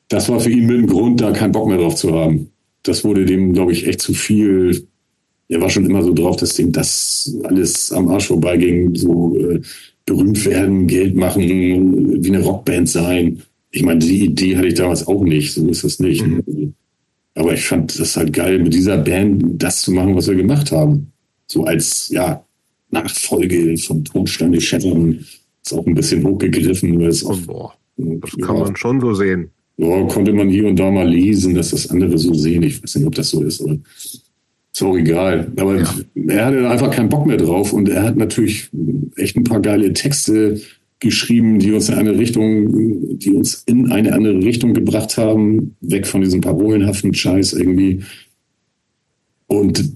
das 0.08 0.28
war 0.28 0.40
für 0.40 0.50
ihn 0.50 0.66
mit 0.66 0.76
dem 0.76 0.86
Grund, 0.86 1.20
da 1.20 1.32
keinen 1.32 1.52
Bock 1.52 1.68
mehr 1.68 1.78
drauf 1.78 1.96
zu 1.96 2.14
haben. 2.14 2.50
Das 2.82 3.04
wurde 3.04 3.24
dem, 3.24 3.52
glaube 3.52 3.72
ich, 3.72 3.86
echt 3.86 4.00
zu 4.00 4.14
viel. 4.14 4.86
Er 5.48 5.60
war 5.60 5.70
schon 5.70 5.86
immer 5.86 6.02
so 6.02 6.14
drauf, 6.14 6.36
dass 6.36 6.54
dem 6.54 6.72
das 6.72 7.36
alles 7.44 7.92
am 7.92 8.08
Arsch 8.08 8.28
vorbeiging, 8.28 8.94
so 8.94 9.36
äh, 9.38 9.60
berühmt 10.06 10.44
werden, 10.46 10.86
Geld 10.86 11.14
machen, 11.14 11.42
wie 11.42 12.28
eine 12.28 12.42
Rockband 12.42 12.88
sein. 12.88 13.42
Ich 13.70 13.82
meine, 13.82 14.00
die 14.00 14.24
Idee 14.24 14.56
hatte 14.56 14.68
ich 14.68 14.74
damals 14.74 15.06
auch 15.06 15.24
nicht, 15.24 15.54
so 15.54 15.66
ist 15.68 15.84
es 15.84 15.98
nicht. 15.98 16.24
Aber 17.34 17.54
ich 17.54 17.64
fand 17.64 17.98
das 17.98 18.16
halt 18.16 18.32
geil, 18.32 18.58
mit 18.58 18.74
dieser 18.74 18.98
Band 18.98 19.62
das 19.62 19.82
zu 19.82 19.92
machen, 19.92 20.14
was 20.14 20.28
wir 20.28 20.34
gemacht 20.34 20.72
haben. 20.72 21.12
So 21.52 21.64
als, 21.64 22.08
ja, 22.08 22.42
Nachfolge 22.90 23.76
von 23.76 24.02
Tonsteine 24.04 24.58
Schettern 24.58 25.18
ist 25.62 25.72
auch 25.74 25.86
ein 25.86 25.94
bisschen 25.94 26.24
hochgegriffen, 26.26 26.98
weil 26.98 27.08
es 27.08 27.24
auch, 27.26 27.38
boah, 27.40 27.74
das 27.98 28.30
kann 28.38 28.56
ja, 28.56 28.64
man 28.64 28.76
schon 28.76 29.00
so 29.02 29.12
sehen. 29.12 29.50
ja, 29.76 30.02
konnte 30.06 30.32
man 30.32 30.48
hier 30.48 30.66
und 30.66 30.78
da 30.78 30.90
mal 30.90 31.06
lesen, 31.08 31.54
dass 31.54 31.70
das 31.70 31.90
andere 31.90 32.16
so 32.16 32.32
sehen. 32.32 32.62
Ich 32.62 32.82
weiß 32.82 32.96
nicht, 32.96 33.06
ob 33.06 33.14
das 33.14 33.28
so 33.28 33.42
ist, 33.42 33.60
aber 33.60 33.76
ist 34.72 34.82
auch 34.82 34.96
egal. 34.96 35.52
Aber 35.58 35.78
Ja. 35.78 35.94
er 36.28 36.46
hatte 36.46 36.70
einfach 36.70 36.90
keinen 36.90 37.10
Bock 37.10 37.26
mehr 37.26 37.36
drauf 37.36 37.74
und 37.74 37.90
er 37.90 38.02
hat 38.02 38.16
natürlich 38.16 38.70
echt 39.16 39.36
ein 39.36 39.44
paar 39.44 39.60
geile 39.60 39.92
Texte 39.92 40.58
geschrieben, 41.00 41.58
die 41.58 41.72
uns 41.72 41.90
in 41.90 41.96
eine 41.96 42.16
Richtung, 42.18 43.18
die 43.18 43.32
uns 43.32 43.62
in 43.66 43.92
eine 43.92 44.14
andere 44.14 44.38
Richtung 44.42 44.72
gebracht 44.72 45.18
haben, 45.18 45.76
weg 45.82 46.06
von 46.06 46.22
diesem 46.22 46.40
parolenhaften 46.40 47.12
Scheiß 47.12 47.52
irgendwie. 47.52 48.00
Und 49.48 49.92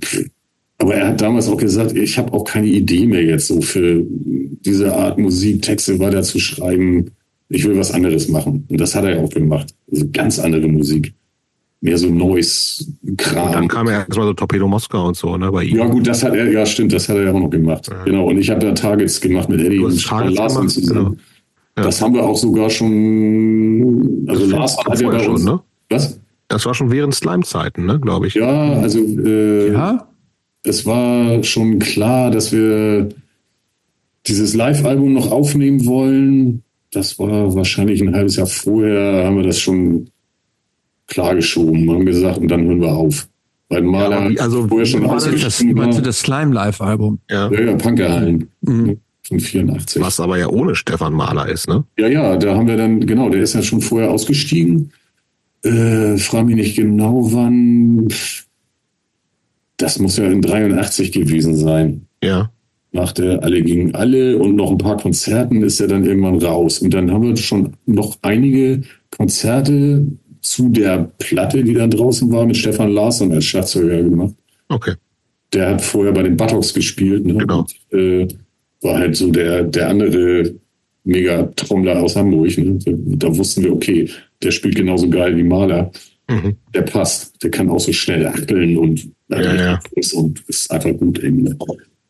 aber 0.79 0.95
er 0.95 1.09
hat 1.09 1.21
damals 1.21 1.49
auch 1.49 1.57
gesagt, 1.57 1.97
ich 1.97 2.19
habe 2.19 2.33
auch 2.33 2.45
keine 2.45 2.67
Idee 2.67 3.07
mehr 3.07 3.23
jetzt 3.25 3.47
so 3.49 3.61
für 3.61 4.03
diese 4.65 4.95
Art 4.95 5.19
Musik, 5.19 5.63
Texte 5.63 5.99
weiter 5.99 6.23
zu 6.23 6.39
schreiben. 6.39 7.11
Ich 7.49 7.65
will 7.65 7.79
was 7.79 7.93
anderes 7.93 8.29
machen. 8.29 8.65
Und 8.69 8.81
das 8.81 8.95
hat 8.95 9.05
er 9.05 9.17
ja 9.17 9.23
auch 9.23 9.31
gemacht. 9.31 9.75
Also 9.91 10.07
ganz 10.13 10.39
andere 10.39 10.67
Musik. 10.69 11.15
mehr 11.81 11.97
so 11.99 12.09
Noise-Kram. 12.09 13.53
Dann 13.53 13.69
kam 13.69 13.87
ja 13.87 14.01
erstmal 14.01 14.27
so 14.27 14.33
Torpedo 14.33 14.67
Moskau 14.67 15.07
und 15.09 15.17
so, 15.17 15.37
ne, 15.37 15.51
bei 15.53 15.65
ihm. 15.65 15.77
Ja, 15.77 15.87
gut, 15.87 16.07
das 16.07 16.23
hat 16.25 16.35
er, 16.35 16.51
ja, 16.51 16.67
stimmt, 16.67 16.93
das 16.93 17.09
hat 17.09 17.17
er 17.17 17.25
ja 17.25 17.33
auch 17.33 17.39
noch 17.41 17.51
gemacht. 17.51 17.89
Ja. 17.89 18.03
Genau. 18.05 18.27
Und 18.29 18.39
ich 18.39 18.51
habe 18.51 18.61
da 18.61 18.73
Targets 18.73 19.21
gemacht 19.21 19.49
mit 19.49 19.61
Eddie 19.61 19.79
und 19.79 19.95
Larsen 20.11 20.35
gemacht, 20.35 20.71
zusammen. 20.71 21.05
genau. 21.05 21.17
Ja. 21.79 21.85
Das 21.85 22.01
haben 22.01 22.15
wir 22.15 22.25
auch 22.25 22.37
sogar 22.37 22.71
schon, 22.71 24.25
also 24.29 24.47
Lars 24.47 24.77
hat 24.79 25.01
ja 25.01 25.09
bei 25.11 25.23
schon, 25.23 25.35
uns, 25.35 25.45
ne? 25.45 25.61
was? 25.91 26.19
Das 26.49 26.65
war 26.65 26.75
schon 26.75 26.91
während 26.91 27.15
Slime-Zeiten, 27.15 27.85
ne, 27.85 28.01
glaube 28.01 28.29
ich. 28.29 28.35
Ja, 28.35 28.73
also, 28.81 28.99
äh, 29.01 29.73
Ja? 29.73 30.09
Es 30.67 30.85
war 30.87 31.43
schon 31.45 31.79
klar, 31.79 32.31
dass 32.31 32.53
wir 32.53 33.09
dieses 34.27 34.55
Live-Album 34.55 35.13
noch 35.13 35.31
aufnehmen 35.31 35.87
wollen. 35.87 36.63
Das 36.93 37.19
war 37.19 37.55
wahrscheinlich 37.55 38.01
ein 38.01 38.15
halbes 38.15 38.37
Jahr 38.37 38.47
vorher, 38.47 39.25
haben 39.25 39.37
wir 39.37 39.45
das 39.45 39.59
schon 39.61 40.09
klargeschoben, 41.07 41.91
haben 41.91 42.05
gesagt, 42.07 42.39
und 42.39 42.49
dann 42.49 42.65
hören 42.67 42.81
wir 42.81 42.93
auf. 42.93 43.29
Weil 43.69 43.83
Maler 43.83 44.31
wie- 44.31 44.39
also 44.41 44.67
vorher 44.69 44.87
schon 44.87 45.03
das, 45.03 45.63
meinst 45.65 45.99
du 45.99 46.03
das 46.03 46.21
Slime 46.21 46.53
Live-Album? 46.55 47.19
Ja. 47.31 47.51
Ja, 47.51 47.61
ja, 47.63 47.75
Punkerhallen 47.77 48.49
Mhm. 48.63 48.99
von 49.23 49.41
84. 49.41 50.01
Was 50.03 50.21
aber 50.21 50.39
ja 50.39 50.49
ohne 50.49 50.75
Stefan 50.75 51.13
Mahler 51.13 51.49
ist, 51.49 51.69
ne? 51.69 51.85
Ja, 51.99 52.07
ja, 52.09 52.37
da 52.37 52.55
haben 52.57 52.69
wir 52.69 52.77
dann, 52.77 53.05
genau, 53.07 53.29
der 53.29 53.43
ist 53.43 53.55
ja 53.55 53.63
schon 53.63 53.81
vorher 53.81 54.11
ausgestiegen. 54.11 54.93
Äh, 55.65 56.17
frag 56.19 56.47
mich 56.47 56.55
nicht 56.57 56.77
genau 56.77 57.29
wann. 57.33 58.09
Das 59.77 59.99
muss 59.99 60.17
ja 60.17 60.25
in 60.25 60.43
83 60.43 61.13
gewesen 61.13 61.57
sein. 61.57 62.07
Ja. 62.23 62.51
Nach 62.93 63.13
der 63.13 63.43
Alle 63.43 63.63
gegen 63.63 63.95
Alle 63.95 64.39
und 64.39 64.57
noch 64.57 64.71
ein 64.71 64.79
paar 64.79 64.97
Konzerten 64.97 65.63
ist 65.63 65.81
er 65.81 65.89
dann 65.89 66.05
irgendwann 66.05 66.39
raus. 66.39 66.79
Und 66.79 66.95
dann 66.95 67.11
haben 67.11 67.25
wir 67.25 67.37
schon 67.37 67.75
noch 67.85 68.17
einige 68.23 68.83
Konzerte 69.11 70.07
zu 70.41 70.69
der 70.69 71.11
Platte, 71.19 71.63
die 71.63 71.75
dann 71.75 71.91
draußen 71.91 72.31
war, 72.33 72.47
mit 72.47 72.57
Stefan 72.57 72.93
Larsson 72.93 73.33
als 73.33 73.45
Schlagzeuger 73.45 74.03
gemacht. 74.03 74.35
Okay. 74.69 74.95
Der 75.53 75.71
hat 75.71 75.83
vorher 75.83 76.13
bei 76.13 76.23
den 76.23 76.37
Buttocks 76.37 76.73
gespielt. 76.73 77.27
Ne? 77.27 77.35
Genau. 77.35 77.67
Und, 77.91 77.99
äh, 77.99 78.29
war 78.83 78.99
halt 78.99 79.17
so 79.17 79.31
der, 79.31 79.65
der 79.65 79.89
andere 79.89 80.55
Mega-Trommler 81.05 82.03
aus 82.03 82.17
Hamburg. 82.17 82.57
Ne? 82.59 82.79
Da 82.85 83.37
wussten 83.37 83.65
wir, 83.65 83.73
okay, 83.73 84.09
der 84.43 84.51
spielt 84.51 84.77
genauso 84.77 85.09
geil 85.09 85.37
wie 85.37 85.43
Maler. 85.43 85.91
Mhm. 86.29 86.57
Der 86.75 86.83
passt. 86.83 87.43
Der 87.43 87.51
kann 87.51 87.71
auch 87.71 87.81
so 87.81 87.93
schnell 87.93 88.27
achteln 88.27 88.77
und, 88.77 89.09
Ja, 89.29 89.55
ja. 89.55 89.81
Ist, 89.93 90.13
und 90.15 90.43
ist 90.49 90.71
einfach 90.71 90.93
gut. 90.99 91.23
Eben, 91.23 91.43
ne? 91.43 91.57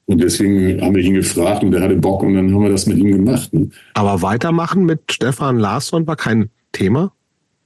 Und 0.07 0.21
deswegen 0.23 0.81
haben 0.81 0.95
wir 0.95 1.03
ihn 1.03 1.15
gefragt 1.15 1.65
und 1.65 1.73
der 1.73 1.83
hatte 1.83 1.97
Bock 1.97 2.23
und 2.23 2.35
dann 2.35 2.53
haben 2.55 2.63
wir 2.63 2.71
das 2.71 2.87
mit 2.87 2.97
ihm 2.99 3.11
gemacht. 3.11 3.53
Ne? 3.53 3.69
Aber 3.95 4.23
weitermachen 4.23 4.85
mit 4.85 5.01
Stefan 5.11 5.59
Larsson 5.59 6.07
war 6.07 6.17
kein 6.17 6.51
Thema? 6.73 7.13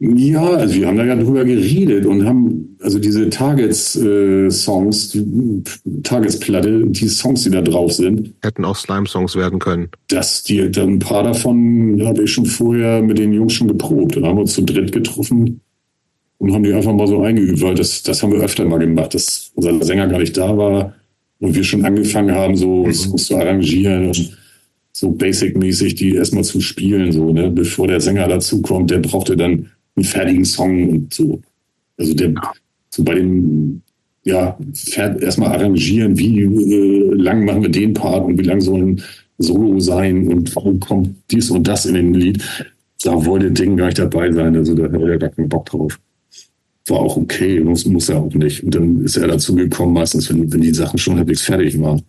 Ja, 0.03 0.43
also 0.43 0.75
wir 0.77 0.87
haben 0.87 0.97
da 0.97 1.05
ja 1.05 1.15
drüber 1.15 1.45
geredet 1.45 2.07
und 2.07 2.25
haben 2.25 2.79
also 2.81 2.99
diese 2.99 3.29
Targets-Songs, 3.29 5.11
die 5.11 5.63
Targets-Platte, 6.03 6.87
die 6.87 7.09
Songs, 7.09 7.43
die 7.43 7.51
da 7.51 7.61
drauf 7.61 7.93
sind, 7.93 8.33
Hätten 8.43 8.65
auch 8.65 8.77
Slime-Songs 8.77 9.37
werden 9.37 9.59
können. 9.59 9.91
dass 10.09 10.43
die 10.43 10.61
ein 10.63 10.99
paar 11.01 11.25
davon 11.25 12.01
habe 12.07 12.23
ich 12.23 12.33
schon 12.33 12.47
vorher 12.47 13.03
mit 13.03 13.19
den 13.19 13.35
Jungs 13.35 13.53
schon 13.53 13.69
geprobt. 13.69 14.17
Dann 14.17 14.25
haben 14.25 14.37
wir 14.37 14.43
uns 14.43 14.55
zu 14.55 14.63
dritt 14.63 14.93
getroffen 14.93 15.61
und 16.41 16.55
haben 16.55 16.65
die 16.65 16.73
einfach 16.73 16.95
mal 16.95 17.07
so 17.07 17.23
eingeübt, 17.23 17.61
weil 17.61 17.75
das, 17.75 18.03
das 18.03 18.23
haben 18.23 18.33
wir 18.33 18.41
öfter 18.41 18.65
mal 18.65 18.79
gemacht, 18.79 19.13
dass 19.13 19.53
unser 19.55 19.85
Sänger 19.85 20.09
gar 20.09 20.19
nicht 20.19 20.37
da 20.37 20.57
war 20.57 20.95
und 21.39 21.55
wir 21.55 21.63
schon 21.63 21.85
angefangen 21.85 22.35
haben, 22.35 22.57
so 22.57 22.91
Songs 22.91 23.27
zu 23.27 23.37
arrangieren 23.37 24.07
und 24.07 24.39
so 24.93 25.11
basic-mäßig 25.11 25.97
die 25.97 26.15
erstmal 26.15 26.43
zu 26.43 26.61
spielen, 26.61 27.13
so, 27.13 27.31
ne, 27.33 27.51
bevor 27.51 27.87
der 27.89 28.01
Sänger 28.01 28.27
dazukommt, 28.27 28.91
der 28.91 29.01
brauchte 29.01 29.37
dann 29.37 29.67
einen 29.97 30.05
fertigen 30.05 30.47
Song 30.47 30.89
und 30.89 31.15
so. 31.15 31.43
Also 31.99 32.15
der, 32.15 32.33
so 32.89 33.05
bei 33.05 33.17
dem, 33.17 33.83
ja, 34.25 34.59
erstmal 35.21 35.53
arrangieren, 35.53 36.19
wie 36.19 36.41
äh, 36.41 37.15
lang 37.17 37.45
machen 37.45 37.63
wir 37.63 37.71
den 37.71 37.93
Part 37.93 38.25
und 38.25 38.39
wie 38.39 38.45
lang 38.45 38.63
soll 38.63 38.81
ein 38.81 39.03
Solo 39.37 39.79
sein 39.79 40.27
und 40.27 40.57
warum 40.57 40.81
kommt 40.81 41.11
dies 41.31 41.51
und 41.51 41.69
das 41.69 41.85
in 41.85 41.95
den 41.95 42.15
Lied. 42.15 42.43
Da 43.03 43.25
wollte 43.27 43.51
Ding 43.51 43.77
gar 43.77 43.87
nicht 43.87 43.99
dabei 43.99 44.33
sein, 44.33 44.57
also 44.57 44.75
da 44.75 44.85
hat 44.85 44.95
er 44.95 45.19
gar 45.19 45.29
keinen 45.29 45.49
Bock 45.51 45.67
drauf. 45.67 45.99
War 46.91 47.01
auch 47.01 47.17
okay, 47.17 47.61
muss, 47.61 47.87
muss 47.87 48.09
er 48.09 48.19
auch 48.19 48.35
nicht. 48.35 48.65
Und 48.65 48.75
dann 48.75 49.05
ist 49.05 49.17
er 49.17 49.29
dazu 49.29 49.55
gekommen, 49.55 49.95
meistens, 49.95 50.29
wenn, 50.29 50.53
wenn 50.53 50.61
die 50.61 50.75
Sachen 50.75 50.99
schon 50.99 51.17
halbwegs 51.17 51.43
fertig 51.43 51.81
waren. 51.81 52.03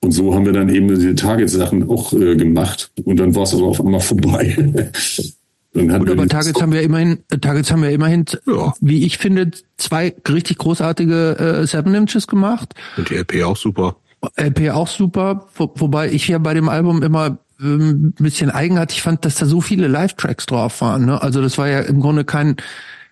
Und 0.00 0.12
so 0.12 0.34
haben 0.34 0.44
wir 0.44 0.52
dann 0.52 0.68
eben 0.68 0.88
diese 0.88 1.14
Target-Sachen 1.14 1.88
auch 1.88 2.12
äh, 2.12 2.36
gemacht. 2.36 2.90
Und 3.04 3.18
dann 3.18 3.34
war 3.34 3.44
es 3.44 3.54
aber 3.54 3.64
auf 3.64 3.80
einmal 3.80 4.00
vorbei. 4.00 4.54
dann 5.72 5.92
hatten 5.92 6.04
Gut, 6.04 6.08
wir 6.08 6.12
aber 6.12 6.28
Targets 6.28 6.60
haben 6.60 6.72
wir 6.72 6.82
immerhin, 6.82 7.18
äh, 7.30 7.38
Targets 7.38 7.70
haben 7.70 7.82
wir 7.82 7.90
immerhin, 7.90 8.24
Ja. 8.46 8.74
wie 8.80 9.04
ich 9.06 9.18
finde, 9.18 9.50
zwei 9.76 10.14
richtig 10.28 10.58
großartige 10.58 11.60
äh, 11.62 11.66
Seven 11.66 11.94
Inches 11.94 12.26
gemacht. 12.26 12.74
Und 12.96 13.10
die 13.10 13.14
LP 13.14 13.42
auch 13.44 13.56
super. 13.56 13.96
LP 14.36 14.70
auch 14.70 14.88
super, 14.88 15.46
wo, 15.54 15.72
wobei 15.76 16.10
ich 16.10 16.28
ja 16.28 16.38
bei 16.38 16.54
dem 16.54 16.68
Album 16.68 17.02
immer 17.02 17.38
ähm, 17.60 18.12
ein 18.18 18.24
bisschen 18.24 18.50
eigenartig 18.50 19.02
fand, 19.02 19.24
dass 19.24 19.36
da 19.36 19.46
so 19.46 19.60
viele 19.60 19.88
Live-Tracks 19.88 20.46
drauf 20.46 20.80
waren. 20.80 21.06
Ne? 21.06 21.22
Also 21.22 21.40
das 21.42 21.58
war 21.58 21.68
ja 21.68 21.80
im 21.80 22.00
Grunde 22.00 22.24
kein 22.24 22.56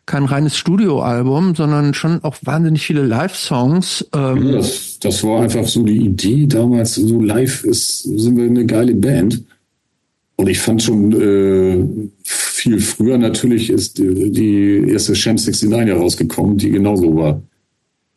kein 0.07 0.25
reines 0.25 0.57
Studioalbum, 0.57 1.55
sondern 1.55 1.95
schon 1.95 2.23
auch 2.23 2.37
wahnsinnig 2.43 2.85
viele 2.87 3.03
Live-Songs. 3.03 4.07
Ähm, 4.15 4.47
Ja, 4.47 4.53
das, 4.57 4.99
das 5.01 5.25
war 5.25 5.43
einfach 5.43 5.67
so 5.67 5.83
die 5.83 5.97
Idee 5.97 6.47
damals, 6.47 6.95
so 6.97 7.21
live 7.21 7.65
ist, 7.65 8.03
sind 8.03 8.37
wir 8.37 8.45
eine 8.45 8.67
geile 8.67 8.95
Band. 8.95 9.43
Und 10.37 10.49
ich 10.49 10.59
fand 10.59 10.83
schon 10.83 11.13
äh, 11.13 12.09
viel 12.25 12.81
früher 12.81 13.19
natürlich 13.19 13.71
ist 13.71 13.99
die, 13.99 14.31
die 14.31 14.91
erste 14.91 15.15
Sham 15.15 15.37
69 15.37 15.71
herausgekommen, 15.71 16.59
die 16.59 16.71
genauso 16.71 17.15
war. 17.17 17.43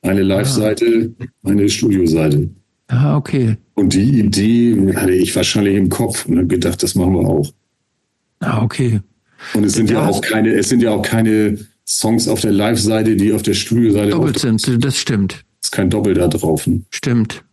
Eine 0.02 0.24
Live-Seite, 0.24 1.14
eine 1.44 1.70
Studioseite. 1.70 2.50
Ah, 2.88 3.18
okay. 3.18 3.58
Und 3.76 3.94
die 3.94 4.20
Idee 4.20 4.94
hatte 4.96 5.12
ich 5.12 5.36
wahrscheinlich 5.36 5.76
im 5.76 5.90
Kopf 5.90 6.26
und 6.26 6.38
habe 6.38 6.48
gedacht, 6.48 6.82
das 6.82 6.96
machen 6.96 7.14
wir 7.14 7.28
auch. 7.28 7.52
Ah, 8.40 8.64
okay. 8.64 9.02
Und 9.54 9.64
es 9.66 9.74
sind 9.74 9.90
ja, 9.90 10.02
Ja, 10.02 10.08
auch 10.08 10.22
keine, 10.22 10.54
es 10.54 10.70
sind 10.70 10.82
ja 10.82 10.92
auch 10.92 11.02
keine 11.02 11.58
Songs 11.88 12.28
auf 12.28 12.42
der 12.42 12.52
Live-Seite, 12.52 13.16
die 13.16 13.34
auf 13.34 13.44
der 13.44 13.54
Studioseite 13.54 14.12
Doppelt 14.12 14.40
sind, 14.40 14.84
das 14.84 14.98
stimmt. 14.98 15.46
ist 15.62 15.72
kein 15.72 15.90
Doppel 15.90 16.14
da 16.14 16.28
drauf. 16.28 16.68
Ne? 16.68 16.82
Stimmt. 16.92 17.44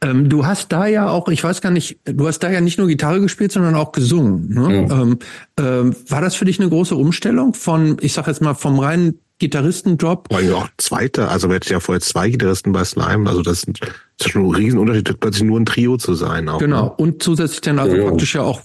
Ähm, 0.00 0.28
du 0.28 0.46
hast 0.46 0.70
da 0.72 0.86
ja 0.86 1.08
auch, 1.10 1.28
ich 1.28 1.42
weiß 1.42 1.60
gar 1.60 1.70
nicht, 1.70 1.98
du 2.04 2.26
hast 2.26 2.38
da 2.38 2.50
ja 2.50 2.60
nicht 2.60 2.78
nur 2.78 2.86
Gitarre 2.86 3.20
gespielt, 3.20 3.52
sondern 3.52 3.74
auch 3.74 3.92
gesungen. 3.92 4.48
Ne? 4.54 4.86
Ja. 4.88 5.02
Ähm, 5.02 5.18
ähm, 5.58 5.96
war 6.08 6.20
das 6.20 6.36
für 6.36 6.44
dich 6.44 6.60
eine 6.60 6.68
große 6.68 6.94
Umstellung 6.94 7.52
von, 7.52 7.96
ich 8.00 8.12
sag 8.12 8.26
jetzt 8.28 8.40
mal, 8.40 8.54
vom 8.54 8.78
reinen 8.78 9.18
Gitarristenjob? 9.38 10.28
Vor 10.30 10.38
allem 10.38 10.54
auch 10.54 10.68
zweite, 10.78 11.28
also 11.28 11.48
wir 11.48 11.56
hatten 11.56 11.72
ja 11.72 11.80
vorher 11.80 12.00
zwei 12.00 12.30
Gitarristen 12.30 12.72
bei 12.72 12.84
Slime, 12.84 13.28
also 13.28 13.42
das 13.42 13.64
ist, 13.64 13.80
das 13.80 14.26
ist 14.28 14.32
schon 14.32 14.46
ein 14.46 14.54
Riesenunterschied, 14.54 15.20
plötzlich 15.20 15.44
nur 15.44 15.60
ein 15.60 15.66
Trio 15.66 15.96
zu 15.96 16.14
sein. 16.14 16.48
Auch, 16.48 16.58
Genau. 16.58 16.84
Ne? 16.84 16.92
Und 16.96 17.22
zusätzlich 17.22 17.60
dann 17.62 17.78
also 17.78 17.96
Ja, 17.96 18.02
ja. 18.02 18.08
praktisch 18.08 18.34
ja 18.34 18.42
auch 18.42 18.60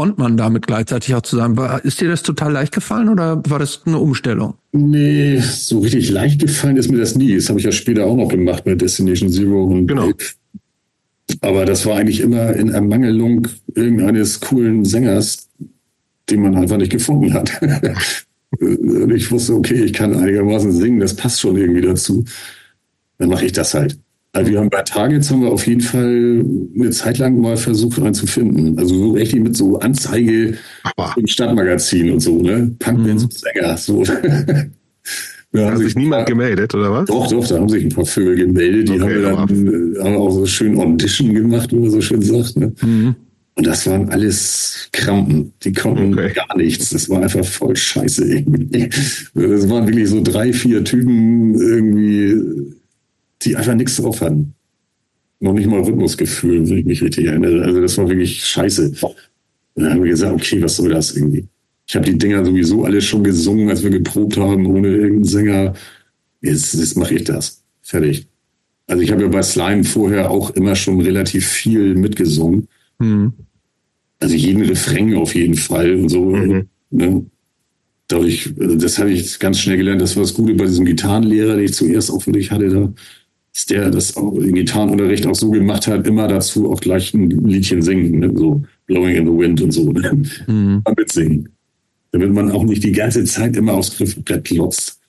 Frontmann 0.00 0.38
damit 0.38 0.66
gleichzeitig 0.66 1.14
auch 1.14 1.20
zu 1.20 1.36
sein. 1.36 1.58
War, 1.58 1.84
ist 1.84 2.00
dir 2.00 2.08
das 2.08 2.22
total 2.22 2.52
leicht 2.52 2.72
gefallen 2.72 3.10
oder 3.10 3.42
war 3.46 3.58
das 3.58 3.82
eine 3.84 3.98
Umstellung? 3.98 4.54
Nee, 4.72 5.38
so 5.40 5.80
richtig 5.80 6.08
leicht 6.08 6.40
gefallen 6.40 6.78
ist 6.78 6.90
mir 6.90 6.96
das 6.96 7.16
nie. 7.16 7.36
Das 7.36 7.50
habe 7.50 7.58
ich 7.58 7.66
ja 7.66 7.72
später 7.72 8.06
auch 8.06 8.16
noch 8.16 8.28
gemacht 8.28 8.64
mit 8.64 8.80
Destination 8.80 9.30
Zero 9.30 9.64
und 9.64 9.88
Genau. 9.88 10.08
Ape. 10.08 10.24
Aber 11.42 11.66
das 11.66 11.84
war 11.84 11.98
eigentlich 11.98 12.20
immer 12.20 12.54
in 12.54 12.70
Ermangelung 12.70 13.46
irgendeines 13.74 14.40
coolen 14.40 14.86
Sängers, 14.86 15.50
den 16.30 16.40
man 16.40 16.56
einfach 16.56 16.78
nicht 16.78 16.92
gefunden 16.92 17.34
hat. 17.34 17.60
Und 18.58 19.14
ich 19.14 19.30
wusste, 19.30 19.54
okay, 19.54 19.84
ich 19.84 19.92
kann 19.92 20.16
einigermaßen 20.16 20.72
singen, 20.72 20.98
das 20.98 21.14
passt 21.14 21.40
schon 21.40 21.56
irgendwie 21.56 21.82
dazu. 21.82 22.24
Dann 23.18 23.28
mache 23.28 23.44
ich 23.44 23.52
das 23.52 23.74
halt. 23.74 23.98
Also 24.32 24.52
wir 24.52 24.60
haben 24.60 24.70
bei 24.70 24.82
Targets 24.82 25.30
haben 25.30 25.42
wir 25.42 25.50
auf 25.50 25.66
jeden 25.66 25.80
Fall 25.80 26.44
eine 26.76 26.90
Zeit 26.90 27.18
lang 27.18 27.40
mal 27.40 27.56
versucht, 27.56 28.00
einen 28.00 28.14
zu 28.14 28.26
finden. 28.26 28.78
Also 28.78 28.94
so 28.94 29.10
richtig 29.12 29.40
mit 29.40 29.56
so 29.56 29.78
Anzeige 29.80 30.54
Aber 30.84 31.14
im 31.16 31.26
Stadtmagazin 31.26 32.12
und 32.12 32.20
so, 32.20 32.40
ne? 32.40 32.70
Punkbands 32.78 33.24
und 33.24 33.32
Sänger, 33.34 33.76
so. 33.76 34.04
Da 35.52 35.72
hat 35.72 35.78
sich 35.78 35.96
niemand 35.96 36.26
gemeldet, 36.28 36.72
oder 36.76 36.92
was? 36.92 37.06
doch, 37.06 37.26
doch, 37.28 37.44
da 37.44 37.58
haben 37.58 37.68
sich 37.68 37.82
ein 37.82 37.88
paar 37.88 38.06
Vögel 38.06 38.36
gemeldet, 38.36 38.88
die 38.88 38.92
Okay, 38.92 39.02
haben 39.02 39.10
wir 39.10 39.22
dann 39.22 39.94
äh, 39.96 39.98
haben 40.04 40.12
wir 40.12 40.20
auch 40.20 40.30
so 40.30 40.46
schön 40.46 40.78
Audition 40.78 41.34
gemacht, 41.34 41.72
wie 41.72 41.76
man 41.80 41.90
so 41.90 42.00
schön 42.00 42.22
sagt. 42.22 42.56
Ne? 42.56 42.72
Und 43.56 43.66
das 43.66 43.84
waren 43.88 44.08
alles 44.10 44.88
Krampen. 44.92 45.52
Die 45.64 45.72
konnten 45.72 46.14
Okay. 46.14 46.32
gar 46.34 46.56
nichts. 46.56 46.90
Das 46.90 47.10
war 47.10 47.22
einfach 47.22 47.44
voll 47.44 47.74
scheiße 47.74 48.24
irgendwie. 48.32 48.90
Das 49.34 49.68
waren 49.68 49.88
wirklich 49.88 50.08
so 50.08 50.22
drei, 50.22 50.52
vier 50.52 50.84
Typen 50.84 51.56
irgendwie, 51.60 52.36
die 53.42 53.56
einfach 53.56 53.74
nichts 53.74 53.96
drauf 53.96 54.20
hatten. 54.20 54.54
Noch 55.40 55.54
nicht 55.54 55.68
mal 55.68 55.80
Rhythmusgefühl, 55.80 56.68
wenn 56.68 56.78
ich 56.78 56.84
mich 56.84 57.02
richtig 57.02 57.26
erinnere. 57.26 57.62
Also 57.64 57.80
das 57.80 57.96
war 57.96 58.08
wirklich 58.08 58.44
scheiße. 58.44 58.92
Und 59.00 59.82
dann 59.82 59.92
haben 59.92 60.02
wir 60.02 60.10
gesagt, 60.10 60.34
okay, 60.34 60.60
was 60.62 60.76
soll 60.76 60.90
das 60.90 61.16
irgendwie? 61.16 61.46
Ich 61.86 61.96
habe 61.96 62.04
die 62.04 62.18
Dinger 62.18 62.44
sowieso 62.44 62.84
alle 62.84 63.00
schon 63.00 63.24
gesungen, 63.24 63.70
als 63.70 63.82
wir 63.82 63.90
geprobt 63.90 64.36
haben, 64.36 64.66
ohne 64.66 64.88
irgendeinen 64.88 65.24
Sänger. 65.24 65.74
Jetzt, 66.42 66.74
jetzt 66.74 66.96
mache 66.96 67.14
ich 67.14 67.24
das. 67.24 67.62
Fertig. 67.82 68.26
Also 68.86 69.02
ich 69.02 69.10
habe 69.10 69.22
ja 69.22 69.28
bei 69.28 69.42
Slime 69.42 69.84
vorher 69.84 70.30
auch 70.30 70.50
immer 70.50 70.76
schon 70.76 71.00
relativ 71.00 71.46
viel 71.46 71.94
mitgesungen. 71.94 72.68
Hm. 72.98 73.32
Also 74.18 74.34
jeden 74.34 74.62
Refrain 74.62 75.14
auf 75.16 75.34
jeden 75.34 75.54
Fall 75.54 75.94
und 75.94 76.08
so. 76.10 76.24
Mhm. 76.26 76.68
Ne? 76.90 77.24
dadurch, 78.10 78.52
also 78.58 78.76
das 78.76 78.98
habe 78.98 79.10
ich 79.10 79.38
ganz 79.38 79.58
schnell 79.58 79.76
gelernt, 79.76 80.00
das 80.00 80.16
war 80.16 80.22
das 80.22 80.34
Gute 80.34 80.54
bei 80.54 80.66
diesem 80.66 80.84
Gitarrenlehrer, 80.84 81.56
den 81.56 81.64
ich 81.64 81.74
zuerst 81.74 82.10
auch 82.10 82.22
für 82.22 82.32
dich 82.32 82.50
hatte, 82.50 82.68
da, 82.68 82.92
der 83.68 83.90
das 83.90 84.16
auch 84.16 84.32
im 84.34 84.54
Gitarrenunterricht 84.54 85.26
auch 85.26 85.34
so 85.34 85.50
gemacht 85.50 85.86
hat, 85.86 86.06
immer 86.06 86.28
dazu 86.28 86.70
auch 86.70 86.80
gleich 86.80 87.12
ein 87.14 87.30
Liedchen 87.30 87.82
singen, 87.82 88.20
ne? 88.20 88.32
so 88.34 88.62
Blowing 88.86 89.16
in 89.16 89.26
the 89.26 89.32
Wind 89.32 89.60
und 89.60 89.72
so, 89.72 89.90
ne? 89.92 90.22
mhm. 90.46 90.82
mitsingen. 90.96 91.48
Damit 92.12 92.32
man 92.32 92.50
auch 92.50 92.64
nicht 92.64 92.82
die 92.82 92.92
ganze 92.92 93.24
Zeit 93.24 93.56
immer 93.56 93.74
aufs 93.74 93.96
Griffbrett 93.96 94.44
klotzt 94.44 95.00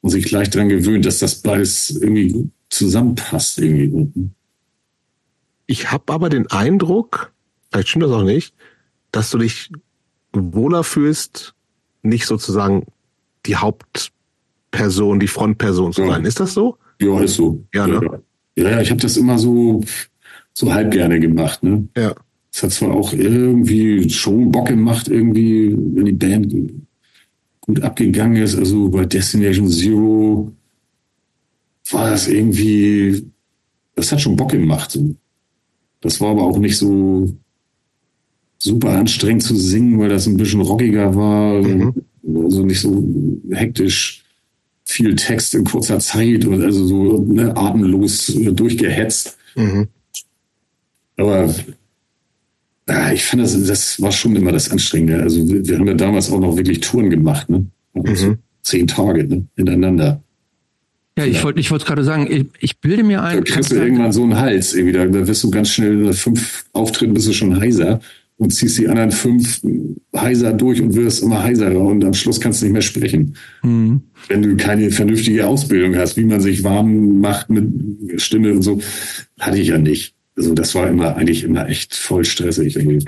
und 0.00 0.10
sich 0.10 0.24
gleich 0.24 0.50
daran 0.50 0.68
gewöhnt, 0.68 1.04
dass 1.04 1.18
das 1.18 1.36
beides 1.36 1.90
irgendwie 1.90 2.28
gut 2.28 2.50
zusammenpasst 2.70 3.58
irgendwie. 3.58 4.30
Ich 5.66 5.90
habe 5.90 6.12
aber 6.12 6.28
den 6.28 6.46
Eindruck, 6.48 7.32
vielleicht 7.70 7.88
stimmt 7.88 8.04
das 8.04 8.12
auch 8.12 8.24
nicht, 8.24 8.54
dass 9.12 9.30
du 9.30 9.38
dich 9.38 9.70
wohler 10.32 10.84
fühlst, 10.84 11.54
nicht 12.02 12.26
sozusagen 12.26 12.86
die 13.46 13.56
Hauptperson, 13.56 15.20
die 15.20 15.28
Frontperson 15.28 15.92
zu 15.92 16.02
ja. 16.02 16.08
sein. 16.08 16.24
Ist 16.24 16.40
das 16.40 16.54
so? 16.54 16.78
Ja, 17.00 17.20
ist 17.20 17.34
so. 17.34 17.64
Ja, 17.72 17.86
ne? 17.86 18.22
ja, 18.56 18.70
ja 18.70 18.80
ich 18.80 18.90
habe 18.90 19.00
das 19.00 19.16
immer 19.16 19.38
so, 19.38 19.82
so 20.52 20.72
halb 20.72 20.90
gerne 20.90 21.20
gemacht. 21.20 21.62
Ne? 21.62 21.88
Ja. 21.96 22.14
Es 22.52 22.62
hat 22.62 22.72
zwar 22.72 22.94
auch 22.94 23.12
irgendwie 23.12 24.08
schon 24.10 24.50
Bock 24.50 24.68
gemacht, 24.68 25.08
irgendwie, 25.08 25.76
wenn 25.76 26.06
die 26.06 26.12
Band 26.12 26.54
gut 27.60 27.82
abgegangen 27.82 28.42
ist. 28.42 28.56
Also 28.56 28.88
bei 28.88 29.04
Destination 29.04 29.68
Zero 29.68 30.52
war 31.90 32.10
das 32.10 32.28
irgendwie, 32.28 33.26
das 33.94 34.10
hat 34.10 34.20
schon 34.20 34.36
Bock 34.36 34.50
gemacht. 34.50 34.90
So. 34.90 35.14
Das 36.00 36.20
war 36.20 36.30
aber 36.30 36.42
auch 36.42 36.58
nicht 36.58 36.76
so 36.76 37.32
super 38.58 38.90
anstrengend 38.90 39.42
zu 39.42 39.54
singen, 39.54 39.98
weil 39.98 40.08
das 40.08 40.26
ein 40.26 40.36
bisschen 40.36 40.60
rockiger 40.60 41.14
war. 41.14 41.62
Mhm. 41.62 41.94
Also 42.44 42.64
nicht 42.64 42.80
so 42.80 43.04
hektisch 43.50 44.17
viel 44.88 45.14
Text 45.16 45.54
in 45.54 45.64
kurzer 45.64 45.98
Zeit 45.98 46.46
und 46.46 46.64
also 46.64 46.86
so 46.86 47.22
ne, 47.22 47.54
atemlos 47.54 48.32
durchgehetzt. 48.52 49.36
Mhm. 49.54 49.86
Aber 51.18 51.54
ja, 52.88 53.12
ich 53.12 53.22
fand, 53.22 53.42
das, 53.42 53.62
das 53.64 54.00
war 54.00 54.12
schon 54.12 54.34
immer 54.34 54.50
das 54.50 54.70
Anstrengende. 54.70 55.22
Also 55.22 55.46
wir, 55.46 55.68
wir 55.68 55.78
haben 55.78 55.86
ja 55.86 55.94
damals 55.94 56.32
auch 56.32 56.40
noch 56.40 56.56
wirklich 56.56 56.80
Touren 56.80 57.10
gemacht, 57.10 57.50
ne? 57.50 57.66
Also 57.92 58.28
mhm. 58.28 58.38
zehn 58.62 58.86
Tage 58.86 59.24
ne? 59.24 59.46
hintereinander. 59.56 60.22
Ja, 61.18 61.26
ich 61.26 61.44
wollte 61.44 61.60
ich 61.60 61.70
wollte 61.70 61.84
gerade 61.84 62.04
sagen, 62.04 62.26
ich, 62.30 62.46
ich, 62.58 62.78
bilde 62.78 63.02
mir 63.02 63.22
ein. 63.22 63.38
Da 63.38 63.42
kriegst 63.42 63.70
du 63.70 63.74
irgendwann 63.74 64.12
so 64.12 64.22
einen 64.22 64.38
Hals 64.38 64.72
irgendwie. 64.72 64.92
Da, 64.92 65.04
da 65.04 65.26
wirst 65.26 65.44
du 65.44 65.50
ganz 65.50 65.68
schnell, 65.68 66.12
fünf 66.14 66.64
Auftritten 66.72 67.12
bist 67.12 67.28
du 67.28 67.32
schon 67.34 67.60
heiser 67.60 68.00
und 68.38 68.52
ziehst 68.52 68.78
die 68.78 68.88
anderen 68.88 69.10
fünf 69.10 69.60
heiser 70.16 70.52
durch 70.52 70.80
und 70.80 70.94
wirst 70.94 71.22
immer 71.22 71.42
heiserer 71.42 71.80
und 71.80 72.04
am 72.04 72.14
Schluss 72.14 72.40
kannst 72.40 72.62
du 72.62 72.66
nicht 72.66 72.72
mehr 72.72 72.82
sprechen. 72.82 73.36
Mhm. 73.62 74.02
Wenn 74.28 74.42
du 74.42 74.56
keine 74.56 74.90
vernünftige 74.90 75.46
Ausbildung 75.46 75.96
hast, 75.96 76.16
wie 76.16 76.24
man 76.24 76.40
sich 76.40 76.64
warm 76.64 77.20
macht 77.20 77.50
mit 77.50 78.20
Stimme 78.20 78.52
und 78.52 78.62
so, 78.62 78.80
hatte 79.40 79.58
ich 79.58 79.68
ja 79.68 79.78
nicht. 79.78 80.14
Also 80.36 80.54
das 80.54 80.74
war 80.74 80.88
immer 80.88 81.16
eigentlich 81.16 81.42
immer 81.42 81.68
echt 81.68 81.94
voll 81.94 82.24
stressig. 82.24 82.76
Irgendwie. 82.76 83.04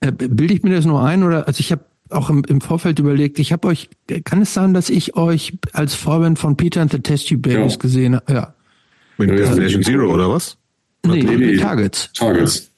Äh, 0.00 0.12
bilde 0.12 0.54
ich 0.54 0.62
mir 0.62 0.74
das 0.74 0.84
nur 0.84 1.02
ein 1.02 1.22
oder 1.22 1.48
also 1.48 1.60
ich 1.60 1.72
habe 1.72 1.84
auch 2.10 2.28
im, 2.28 2.42
im 2.46 2.60
Vorfeld 2.60 2.98
überlegt, 2.98 3.38
ich 3.38 3.52
habe 3.52 3.68
euch, 3.68 3.88
kann 4.24 4.42
es 4.42 4.52
sein, 4.52 4.74
dass 4.74 4.90
ich 4.90 5.16
euch 5.16 5.54
als 5.72 5.94
Vorband 5.94 6.38
von 6.38 6.56
Peter 6.56 6.82
and 6.82 6.90
the 6.92 6.98
Testy 6.98 7.36
Babies 7.36 7.74
ja. 7.74 7.78
gesehen 7.78 8.16
habe? 8.16 8.32
Ja. 8.32 8.54
Mit 9.16 9.30
Destination 9.30 9.82
Zero 9.82 10.12
oder 10.12 10.28
was? 10.28 10.56
Nee, 11.06 11.22
nee, 11.22 11.36
nee, 11.36 11.56
Targets. 11.56 12.10
Targets. 12.12 12.69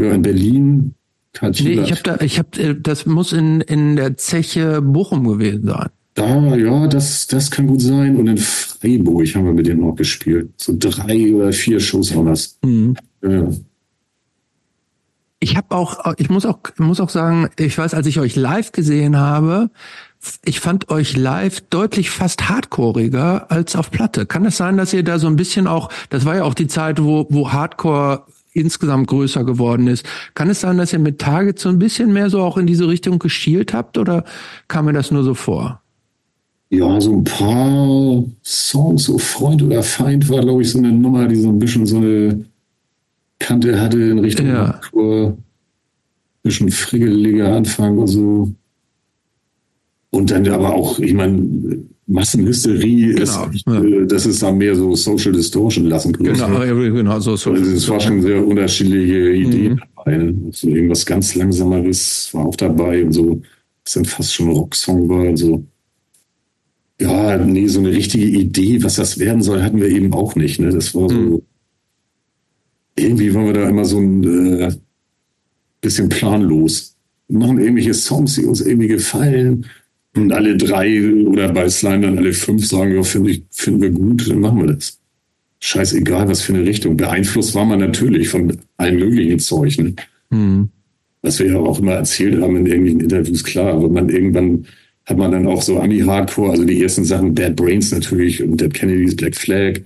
Ja, 0.00 0.12
in 0.12 0.22
Berlin. 0.22 0.94
Nee, 1.42 1.80
ich 1.80 1.92
habe 1.92 2.02
da, 2.02 2.20
ich 2.20 2.38
habe, 2.38 2.58
äh, 2.58 2.74
das 2.80 3.06
muss 3.06 3.32
in, 3.32 3.60
in 3.60 3.96
der 3.96 4.16
Zeche 4.16 4.82
Bochum 4.82 5.28
gewesen 5.28 5.66
sein. 5.66 5.88
Da, 6.14 6.56
ja, 6.56 6.86
das, 6.88 7.28
das 7.28 7.50
kann 7.50 7.66
gut 7.66 7.82
sein. 7.82 8.16
Und 8.16 8.26
in 8.26 8.38
Freiburg 8.38 9.26
haben 9.34 9.44
wir 9.44 9.52
mit 9.52 9.66
denen 9.66 9.84
auch 9.84 9.94
gespielt. 9.94 10.50
So 10.56 10.74
drei 10.76 11.32
oder 11.34 11.52
vier 11.52 11.78
Shows 11.78 12.14
waren 12.16 12.26
das. 12.26 12.58
Mhm. 12.64 12.96
Ja. 13.22 13.48
Ich 15.38 15.56
habe 15.56 15.74
auch, 15.74 16.14
ich 16.18 16.28
muss 16.28 16.44
auch, 16.44 16.58
muss 16.78 17.00
auch 17.00 17.10
sagen, 17.10 17.48
ich 17.58 17.78
weiß, 17.78 17.94
als 17.94 18.06
ich 18.06 18.18
euch 18.18 18.36
live 18.36 18.72
gesehen 18.72 19.16
habe, 19.16 19.70
ich 20.44 20.60
fand 20.60 20.90
euch 20.90 21.16
live 21.16 21.60
deutlich 21.62 22.10
fast 22.10 22.48
hardcoreiger 22.48 23.50
als 23.50 23.76
auf 23.76 23.90
Platte. 23.90 24.26
Kann 24.26 24.44
es 24.44 24.56
sein, 24.56 24.76
dass 24.76 24.92
ihr 24.92 25.02
da 25.02 25.18
so 25.18 25.28
ein 25.28 25.36
bisschen 25.36 25.66
auch, 25.66 25.90
das 26.10 26.24
war 26.24 26.36
ja 26.36 26.44
auch 26.44 26.54
die 26.54 26.66
Zeit, 26.66 27.02
wo, 27.02 27.26
wo 27.30 27.52
Hardcore 27.52 28.24
insgesamt 28.52 29.06
größer 29.08 29.44
geworden 29.44 29.86
ist. 29.86 30.04
Kann 30.34 30.50
es 30.50 30.60
sein, 30.60 30.78
dass 30.78 30.92
ihr 30.92 30.98
mit 30.98 31.18
Target 31.18 31.58
so 31.58 31.68
ein 31.68 31.78
bisschen 31.78 32.12
mehr 32.12 32.30
so 32.30 32.40
auch 32.40 32.56
in 32.56 32.66
diese 32.66 32.88
Richtung 32.88 33.18
geschielt 33.18 33.72
habt 33.72 33.98
oder 33.98 34.24
kam 34.68 34.86
mir 34.86 34.92
das 34.92 35.10
nur 35.10 35.24
so 35.24 35.34
vor? 35.34 35.80
Ja, 36.70 37.00
so 37.00 37.12
ein 37.12 37.24
paar 37.24 38.24
Songs, 38.44 39.04
so 39.04 39.18
Freund 39.18 39.62
oder 39.62 39.82
Feind 39.82 40.28
war, 40.28 40.40
glaube 40.40 40.62
ich, 40.62 40.70
so 40.70 40.78
eine 40.78 40.92
Nummer, 40.92 41.26
die 41.26 41.36
so 41.36 41.48
ein 41.48 41.58
bisschen 41.58 41.84
so 41.84 41.96
eine 41.96 42.44
Kante 43.40 43.80
hatte 43.80 44.00
in 44.00 44.20
Richtung 44.20 44.46
ja. 44.46 44.68
Hardcore. 44.68 45.36
Bisschen 46.42 46.70
friggeliger 46.70 47.54
Anfang 47.54 47.98
und 47.98 48.06
so. 48.06 48.54
Und 50.10 50.30
dann 50.30 50.46
aber 50.48 50.72
auch, 50.74 50.98
ich 51.00 51.12
meine, 51.12 51.78
Massenhysterie 52.10 53.14
genau, 53.14 53.46
ist, 53.46 53.66
ja. 53.66 54.04
Das 54.06 54.26
ist 54.26 54.42
dann 54.42 54.58
mehr 54.58 54.74
so 54.74 54.96
Social 54.96 55.32
Distortion 55.32 55.86
lassen 55.86 56.12
können. 56.12 56.34
Genau, 56.34 56.58
genau 56.58 57.20
so. 57.20 57.36
Social 57.36 57.60
also 57.60 57.72
es 57.72 57.88
war 57.88 58.00
schon 58.00 58.20
sehr 58.20 58.44
unterschiedliche 58.44 59.30
Ideen 59.30 59.74
mhm. 59.74 59.80
dabei. 59.96 60.16
Ne? 60.16 60.34
So 60.50 60.68
irgendwas 60.68 61.06
ganz 61.06 61.36
Langsameres 61.36 62.30
war 62.32 62.46
auch 62.46 62.56
dabei 62.56 63.04
und 63.04 63.12
so, 63.12 63.40
was 63.84 63.92
dann 63.92 64.04
fast 64.04 64.34
schon 64.34 64.48
ein 64.48 64.56
Rocksong 64.56 65.08
war 65.08 65.36
so. 65.36 65.64
Ja, 67.00 67.38
nee, 67.38 67.66
so 67.68 67.78
eine 67.78 67.90
richtige 67.90 68.26
Idee, 68.26 68.82
was 68.82 68.96
das 68.96 69.18
werden 69.18 69.42
soll, 69.42 69.62
hatten 69.62 69.80
wir 69.80 69.88
eben 69.88 70.12
auch 70.12 70.34
nicht. 70.34 70.60
Ne? 70.60 70.70
Das 70.70 70.94
war 70.94 71.08
so, 71.08 71.14
mhm. 71.14 71.42
irgendwie 72.96 73.32
waren 73.32 73.46
wir 73.46 73.54
da 73.54 73.68
immer 73.68 73.84
so 73.84 73.98
ein 73.98 74.24
äh, 74.60 74.72
bisschen 75.80 76.08
planlos. 76.08 76.96
Wir 77.28 77.38
machen 77.38 77.60
irgendwelche 77.60 77.94
Songs, 77.94 78.34
die 78.34 78.44
uns 78.44 78.60
irgendwie 78.60 78.88
gefallen 78.88 79.64
und 80.16 80.32
alle 80.32 80.56
drei 80.56 81.14
oder 81.24 81.52
bei 81.52 81.68
Slime 81.68 82.06
dann 82.06 82.18
alle 82.18 82.32
fünf 82.32 82.66
sagen, 82.66 82.94
ja, 82.94 83.02
finde 83.02 83.30
ich, 83.30 83.44
finden 83.50 83.82
wir 83.82 83.90
gut, 83.90 84.28
dann 84.28 84.40
machen 84.40 84.60
wir 84.60 84.74
das. 84.74 84.98
Scheißegal, 85.60 86.28
was 86.28 86.42
für 86.42 86.54
eine 86.54 86.64
Richtung. 86.64 86.96
Beeinflusst 86.96 87.54
war 87.54 87.64
man 87.64 87.80
natürlich 87.80 88.28
von 88.28 88.56
allen 88.78 88.98
möglichen 88.98 89.38
Zeug, 89.38 89.78
ne? 89.78 89.94
Mhm. 90.30 90.70
Was 91.22 91.38
wir 91.38 91.48
ja 91.48 91.58
auch 91.58 91.78
immer 91.78 91.92
erzählt 91.92 92.40
haben 92.40 92.56
in 92.56 92.66
irgendwelchen 92.66 93.00
Interviews, 93.00 93.44
klar, 93.44 93.74
aber 93.74 93.88
man 93.90 94.08
irgendwann 94.08 94.64
hat 95.04 95.18
man 95.18 95.32
dann 95.32 95.46
auch 95.46 95.60
so 95.60 95.78
Ami-Hardcore, 95.78 96.52
also 96.52 96.64
die 96.64 96.82
ersten 96.82 97.04
Sachen, 97.04 97.34
Bad 97.34 97.56
Brains 97.56 97.92
natürlich 97.92 98.42
und 98.42 98.60
Dead 98.60 98.72
Kennedys, 98.72 99.16
Black 99.16 99.36
Flag, 99.36 99.80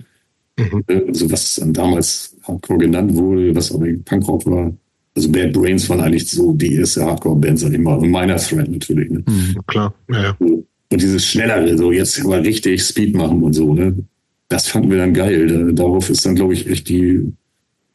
mhm. 0.57 0.83
also 1.07 1.29
was 1.29 1.55
dann 1.55 1.73
damals 1.73 2.37
Hardcore 2.43 2.79
genannt 2.79 3.15
wurde, 3.15 3.53
was 3.53 3.71
auch 3.71 3.81
Punkrock 4.05 4.45
war. 4.45 4.71
Also 5.15 5.31
Bad 5.31 5.53
Brains 5.53 5.89
waren 5.89 6.01
eigentlich 6.01 6.29
so 6.29 6.53
die 6.53 6.75
erste 6.75 7.05
Hardcore-Band, 7.05 7.59
sag 7.59 7.71
ich 7.71 7.79
mal. 7.79 7.95
Und 7.95 8.11
Minor 8.11 8.35
Threat 8.35 8.69
natürlich. 8.69 9.09
Ne? 9.09 9.23
Mhm, 9.27 9.57
klar, 9.65 9.93
ja, 10.11 10.23
ja. 10.23 10.37
Und 10.39 11.01
dieses 11.01 11.25
Schnellere, 11.25 11.77
so 11.77 11.91
jetzt 11.91 12.23
mal 12.23 12.41
richtig 12.41 12.83
Speed 12.83 13.15
machen 13.15 13.41
und 13.41 13.53
so, 13.53 13.73
ne? 13.73 13.95
Das 14.49 14.67
fanden 14.67 14.91
wir 14.91 14.97
dann 14.97 15.13
geil. 15.13 15.47
Da, 15.47 15.71
darauf 15.71 16.09
ist 16.09 16.25
dann, 16.25 16.35
glaube 16.35 16.53
ich, 16.53 16.69
echt 16.69 16.87
die 16.89 17.31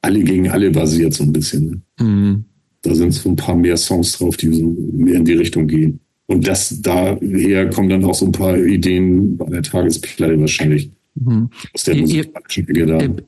alle 0.03 0.23
gegen 0.25 0.51
alle 0.51 0.71
basiert, 0.71 1.15
so 1.15 1.25
ein 1.25 1.33
bisschen. 1.33 1.83
Ne? 1.99 2.07
Mhm. 2.07 2.45
Da 2.83 2.95
sind 2.95 3.13
so 3.13 3.29
ein 3.29 3.37
paar 3.37 3.55
mehr 3.55 3.77
Songs 3.77 4.19
drauf, 4.19 4.37
die 4.37 4.53
so 4.53 4.75
mehr 4.93 5.17
in 5.17 5.25
die 5.25 5.35
Richtung 5.35 5.67
gehen. 5.67 6.01
Und 6.27 6.47
das 6.47 6.81
daher 6.81 7.69
kommen 7.71 7.89
dann 7.89 8.05
auch 8.05 8.15
so 8.15 8.27
ein 8.27 8.33
paar 8.33 8.57
Ideen 8.57 9.37
bei 9.37 9.47
der 9.47 9.63
Tagesplatte 9.63 10.41
wahrscheinlich. 10.41 10.91
Mhm. 11.15 11.51
Aus 11.75 11.85
der 11.85 11.97
ihr, 11.97 12.27
ihr, 12.69 13.25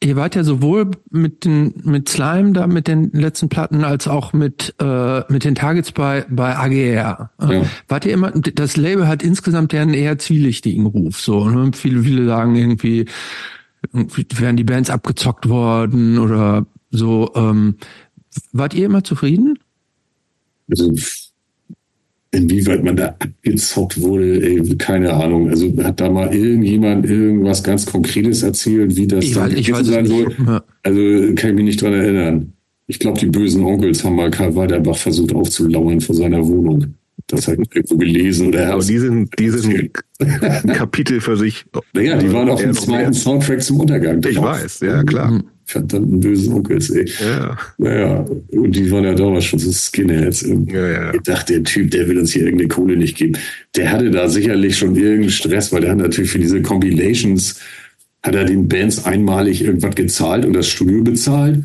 ihr, 0.00 0.16
wart 0.16 0.36
ja 0.36 0.44
sowohl 0.44 0.92
mit 1.10 1.44
den 1.44 1.74
mit 1.84 2.08
Slime 2.08 2.52
da 2.52 2.66
mit 2.68 2.86
den 2.86 3.10
letzten 3.12 3.48
Platten 3.48 3.82
als 3.82 4.06
auch 4.06 4.32
mit 4.32 4.74
äh, 4.80 5.22
mit 5.28 5.44
den 5.44 5.56
Targets 5.56 5.90
bei 5.90 6.24
bei 6.30 6.56
AGR. 6.56 7.30
Ja. 7.40 7.62
Wart 7.88 8.06
ihr 8.06 8.12
immer 8.12 8.30
das 8.30 8.76
Label 8.76 9.08
hat 9.08 9.22
insgesamt 9.22 9.72
ja 9.72 9.82
einen 9.82 9.94
eher 9.94 10.16
zwielichtigen 10.18 10.86
Ruf 10.86 11.20
so. 11.20 11.48
Ne? 11.48 11.72
Viele 11.74 12.02
viele 12.02 12.24
sagen 12.26 12.54
irgendwie 12.54 13.06
wären 13.92 14.56
die 14.56 14.64
Bands 14.64 14.88
abgezockt 14.88 15.48
worden 15.48 16.18
oder 16.18 16.66
so. 16.90 17.32
Ähm, 17.34 17.76
wart 18.52 18.74
ihr 18.74 18.86
immer 18.86 19.02
zufrieden? 19.02 19.58
Also 20.70 20.92
Inwieweit 22.34 22.82
man 22.84 22.96
da 22.96 23.16
abgezockt 23.20 24.00
wurde, 24.00 24.42
ey, 24.42 24.76
keine 24.76 25.12
Ahnung. 25.12 25.48
Also 25.48 25.72
hat 25.82 26.00
da 26.00 26.10
mal 26.10 26.34
irgendjemand 26.34 27.06
irgendwas 27.06 27.62
ganz 27.62 27.86
Konkretes 27.86 28.42
erzählt, 28.42 28.96
wie 28.96 29.06
das 29.06 29.24
ich 29.24 29.34
dann 29.34 29.54
weiß, 29.54 29.70
weiß 29.70 29.86
sein 29.86 30.06
soll? 30.06 30.34
Also 30.82 31.00
kann 31.34 31.50
ich 31.50 31.56
mich 31.56 31.64
nicht 31.64 31.82
dran 31.82 31.92
erinnern. 31.92 32.52
Ich 32.86 32.98
glaube, 32.98 33.18
die 33.18 33.26
bösen 33.26 33.64
Onkels 33.64 34.04
haben 34.04 34.16
mal 34.16 34.30
Karl 34.30 34.54
Weiterbach 34.56 34.96
versucht 34.96 35.34
aufzulauern 35.34 36.00
vor 36.00 36.14
seiner 36.14 36.46
Wohnung. 36.46 36.94
Das 37.28 37.48
hat 37.48 37.58
irgendwo 37.72 37.96
gelesen 37.96 38.48
oder 38.48 38.72
Aber 38.72 38.84
die 38.84 38.98
sind, 38.98 39.30
die 39.38 39.48
sind 39.48 39.90
ein 40.20 40.72
Kapitel 40.74 41.20
für 41.20 41.36
sich. 41.36 41.64
Naja, 41.94 42.18
die 42.18 42.30
waren 42.32 42.50
auf 42.50 42.60
dem 42.60 42.74
zweiten 42.74 43.14
Soundtrack 43.14 43.62
zum 43.62 43.80
Untergang. 43.80 44.22
Ich 44.28 44.40
weiß, 44.40 44.80
ja 44.80 45.02
klar. 45.02 45.42
Verdammten 45.66 46.20
bösen 46.20 46.52
Onkels, 46.52 46.90
ey. 46.90 47.08
Ja. 47.20 47.56
Naja, 47.78 48.24
und 48.50 48.76
die 48.76 48.90
waren 48.90 49.04
ja 49.04 49.14
damals 49.14 49.44
schon 49.44 49.58
so 49.58 49.72
Skinheads. 49.72 50.42
Und 50.42 50.70
Ja, 50.70 50.88
ja. 50.88 51.14
Ich 51.14 51.22
dachte, 51.22 51.54
der 51.54 51.64
Typ, 51.64 51.90
der 51.90 52.08
will 52.08 52.18
uns 52.18 52.32
hier 52.32 52.42
irgendeine 52.42 52.68
Kohle 52.68 52.96
nicht 52.96 53.16
geben. 53.16 53.38
Der 53.76 53.90
hatte 53.90 54.10
da 54.10 54.28
sicherlich 54.28 54.76
schon 54.76 54.94
irgendeinen 54.94 55.30
Stress, 55.30 55.72
weil 55.72 55.80
der 55.82 55.92
hat 55.92 55.98
natürlich 55.98 56.30
für 56.30 56.38
diese 56.38 56.62
Compilations, 56.62 57.60
hat 58.22 58.34
er 58.34 58.44
den 58.44 58.68
Bands 58.68 59.04
einmalig 59.04 59.62
irgendwas 59.64 59.94
gezahlt 59.94 60.44
und 60.44 60.52
das 60.52 60.68
Studio 60.68 61.02
bezahlt. 61.02 61.62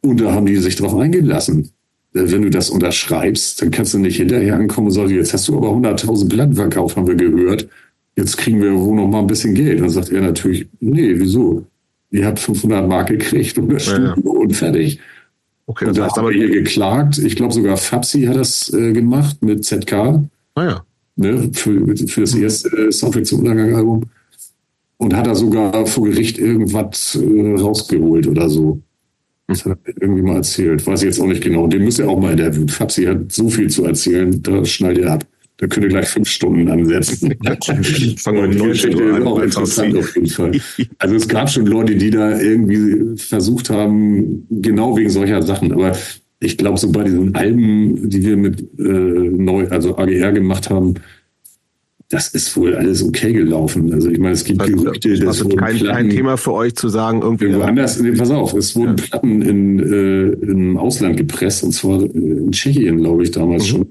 Und 0.00 0.20
da 0.20 0.32
haben 0.32 0.46
die 0.46 0.56
sich 0.56 0.76
drauf 0.76 0.96
eingelassen. 0.96 1.70
Äh, 2.14 2.24
Wenn 2.26 2.42
du 2.42 2.50
das 2.50 2.70
unterschreibst, 2.70 3.62
dann 3.62 3.70
kannst 3.70 3.94
du 3.94 3.98
nicht 3.98 4.16
hinterher 4.16 4.56
ankommen 4.56 4.88
und 4.88 4.92
sagen, 4.92 5.10
jetzt 5.10 5.32
hast 5.32 5.48
du 5.48 5.56
aber 5.56 5.68
100.000 5.68 6.28
Platten 6.28 6.54
verkauft, 6.54 6.96
haben 6.96 7.06
wir 7.06 7.14
gehört. 7.14 7.68
Jetzt 8.16 8.36
kriegen 8.36 8.60
wir 8.60 8.74
wohl 8.74 8.96
noch 8.96 9.08
mal 9.08 9.20
ein 9.20 9.26
bisschen 9.26 9.54
Geld. 9.54 9.80
Dann 9.80 9.88
sagt 9.88 10.10
er 10.10 10.20
natürlich, 10.20 10.66
nee, 10.80 11.14
wieso? 11.16 11.64
Ihr 12.12 12.26
habt 12.26 12.38
500 12.38 12.86
Mark 12.88 13.08
gekriegt 13.08 13.58
und 13.58 13.68
das 13.72 13.86
Ja, 13.86 13.98
ja. 13.98 14.12
Studio 14.12 14.30
und 14.32 14.52
fertig. 14.54 15.00
Okay, 15.66 15.86
Und 15.86 15.90
das 15.90 15.96
da 15.96 16.04
heißt 16.04 16.16
haben 16.16 16.24
aber, 16.26 16.34
wir 16.34 16.46
hier 16.46 16.50
geklagt. 16.62 17.18
Ich 17.18 17.36
glaube 17.36 17.54
sogar 17.54 17.76
Fabsi 17.76 18.22
hat 18.24 18.36
das 18.36 18.72
äh, 18.72 18.92
gemacht 18.92 19.42
mit 19.42 19.64
ZK 19.64 20.20
naja. 20.54 20.84
ne, 21.16 21.50
für, 21.54 21.96
für 21.96 22.20
das 22.20 22.34
erste 22.34 22.68
äh, 22.76 22.92
Soundtrack 22.92 23.26
zum 23.26 23.40
Untergang-Album. 23.40 24.02
Und 24.98 25.16
hat 25.16 25.26
da 25.26 25.34
sogar 25.34 25.84
vor 25.86 26.04
Gericht 26.06 26.38
irgendwas 26.38 27.16
äh, 27.16 27.54
rausgeholt 27.60 28.26
oder 28.28 28.48
so. 28.48 28.80
Das 29.48 29.64
hat 29.64 29.78
er 29.84 29.94
irgendwie 30.00 30.22
mal 30.22 30.36
erzählt. 30.36 30.86
Weiß 30.86 31.00
ich 31.02 31.06
jetzt 31.06 31.20
auch 31.20 31.26
nicht 31.26 31.42
genau. 31.42 31.66
Den 31.66 31.84
müsst 31.84 31.98
ihr 31.98 32.08
auch 32.08 32.20
mal 32.20 32.32
interviewen. 32.32 32.68
Fabsi 32.68 33.04
hat 33.04 33.32
so 33.32 33.48
viel 33.48 33.68
zu 33.68 33.84
erzählen, 33.84 34.40
da 34.42 34.64
schneidet 34.64 35.04
ihr 35.04 35.10
ab. 35.12 35.26
Da 35.58 35.66
könnt 35.68 35.84
ihr 35.84 35.90
gleich 35.90 36.08
fünf 36.08 36.28
Stunden 36.28 36.68
ansetzen. 36.68 37.34
Fangen 38.16 38.40
wir 38.42 38.48
Die 38.48 38.58
19 38.58 38.68
Geschichte 38.68 39.14
an. 39.14 39.22
auch 39.26 39.40
interessant 39.40 39.96
auf 39.96 40.14
jeden 40.16 40.28
Fall. 40.28 40.52
Also 40.98 41.14
es 41.14 41.28
gab 41.28 41.48
schon 41.50 41.66
Leute, 41.66 41.94
die 41.94 42.10
da 42.10 42.40
irgendwie 42.40 43.16
versucht 43.16 43.70
haben, 43.70 44.46
genau 44.50 44.96
wegen 44.96 45.10
solcher 45.10 45.42
Sachen. 45.42 45.72
Aber 45.72 45.92
ich 46.40 46.56
glaube, 46.58 46.78
so 46.78 46.90
bei 46.90 47.04
diesen 47.04 47.34
Alben, 47.36 48.08
die 48.08 48.22
wir 48.24 48.36
mit 48.36 48.60
äh, 48.78 48.82
neu, 48.82 49.68
also 49.68 49.96
AGR 49.96 50.32
gemacht 50.32 50.68
haben, 50.70 50.94
das 52.08 52.28
ist 52.28 52.54
wohl 52.56 52.74
alles 52.74 53.02
okay 53.02 53.32
gelaufen. 53.32 53.92
Also 53.92 54.10
ich 54.10 54.18
meine, 54.18 54.34
es 54.34 54.44
gibt 54.44 54.62
Gerüchte, 54.64 55.16
Das 55.18 55.36
ist 55.36 55.44
wurden 55.44 55.56
kein, 55.56 55.76
kein 55.76 55.78
Platten 55.78 56.10
Thema 56.10 56.36
für 56.36 56.52
euch 56.52 56.74
zu 56.74 56.88
sagen, 56.88 57.22
irgendwie. 57.22 57.44
irgendwo 57.46 57.62
anders. 57.64 57.98
Nee, 58.00 58.12
pass 58.12 58.30
auf, 58.30 58.52
es 58.54 58.76
wurden 58.76 58.96
Platten 58.96 59.40
in, 59.40 59.78
äh, 59.78 60.22
im 60.50 60.76
Ausland 60.76 61.16
gepresst, 61.16 61.64
und 61.64 61.72
zwar 61.72 62.02
äh, 62.02 62.06
in 62.06 62.52
Tschechien, 62.52 62.98
glaube 62.98 63.22
ich, 63.22 63.30
damals 63.30 63.66
schon. 63.66 63.86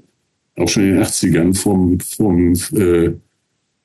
Auch 0.56 0.68
schon 0.68 0.84
in 0.84 0.94
den 0.94 1.02
80ern 1.02 1.54
vom, 1.54 1.98
vom 2.00 2.54
äh, 2.74 3.12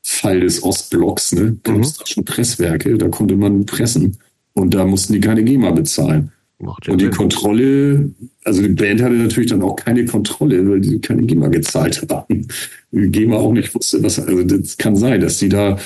Fall 0.02 0.39
des 0.41 0.64
Ostblocks, 0.64 1.34
ne? 1.34 1.57
Gab 1.64 1.80
es 1.80 1.98
da 1.98 2.06
schon 2.06 2.26
Presswerke, 2.26 2.98
da 2.98 3.07
konnte 3.10 3.35
man 3.35 3.65
pressen. 3.65 4.18
Und 4.53 4.73
da 4.73 4.85
mussten 4.85 5.14
die 5.14 5.19
keine 5.19 5.44
GEMA 5.44 5.72
bezahlen. 5.72 6.31
Macht 6.60 6.89
Und 6.89 6.99
die 6.99 7.06
Sinn. 7.06 7.14
Kontrolle, 7.14 8.10
also 8.44 8.61
die 8.61 8.69
Band 8.69 9.02
hatte 9.02 9.14
natürlich 9.14 9.52
dann 9.52 9.61
auch 9.61 9.76
keine 9.76 10.06
Kontrolle, 10.06 10.68
weil 10.68 10.81
die 10.81 10.99
keine 10.99 11.23
GEMA 11.23 11.49
gezahlt 11.49 12.03
haben. 12.10 12.48
Die 12.91 13.11
GEMA 13.11 13.35
auch 13.35 13.53
nicht 13.53 13.76
wusste, 13.76 14.02
was, 14.02 14.19
also 14.19 14.44
das 14.44 14.77
kann 14.77 14.95
sein, 14.95 15.22
dass 15.22 15.38
die 15.38 15.49
da 15.49 15.77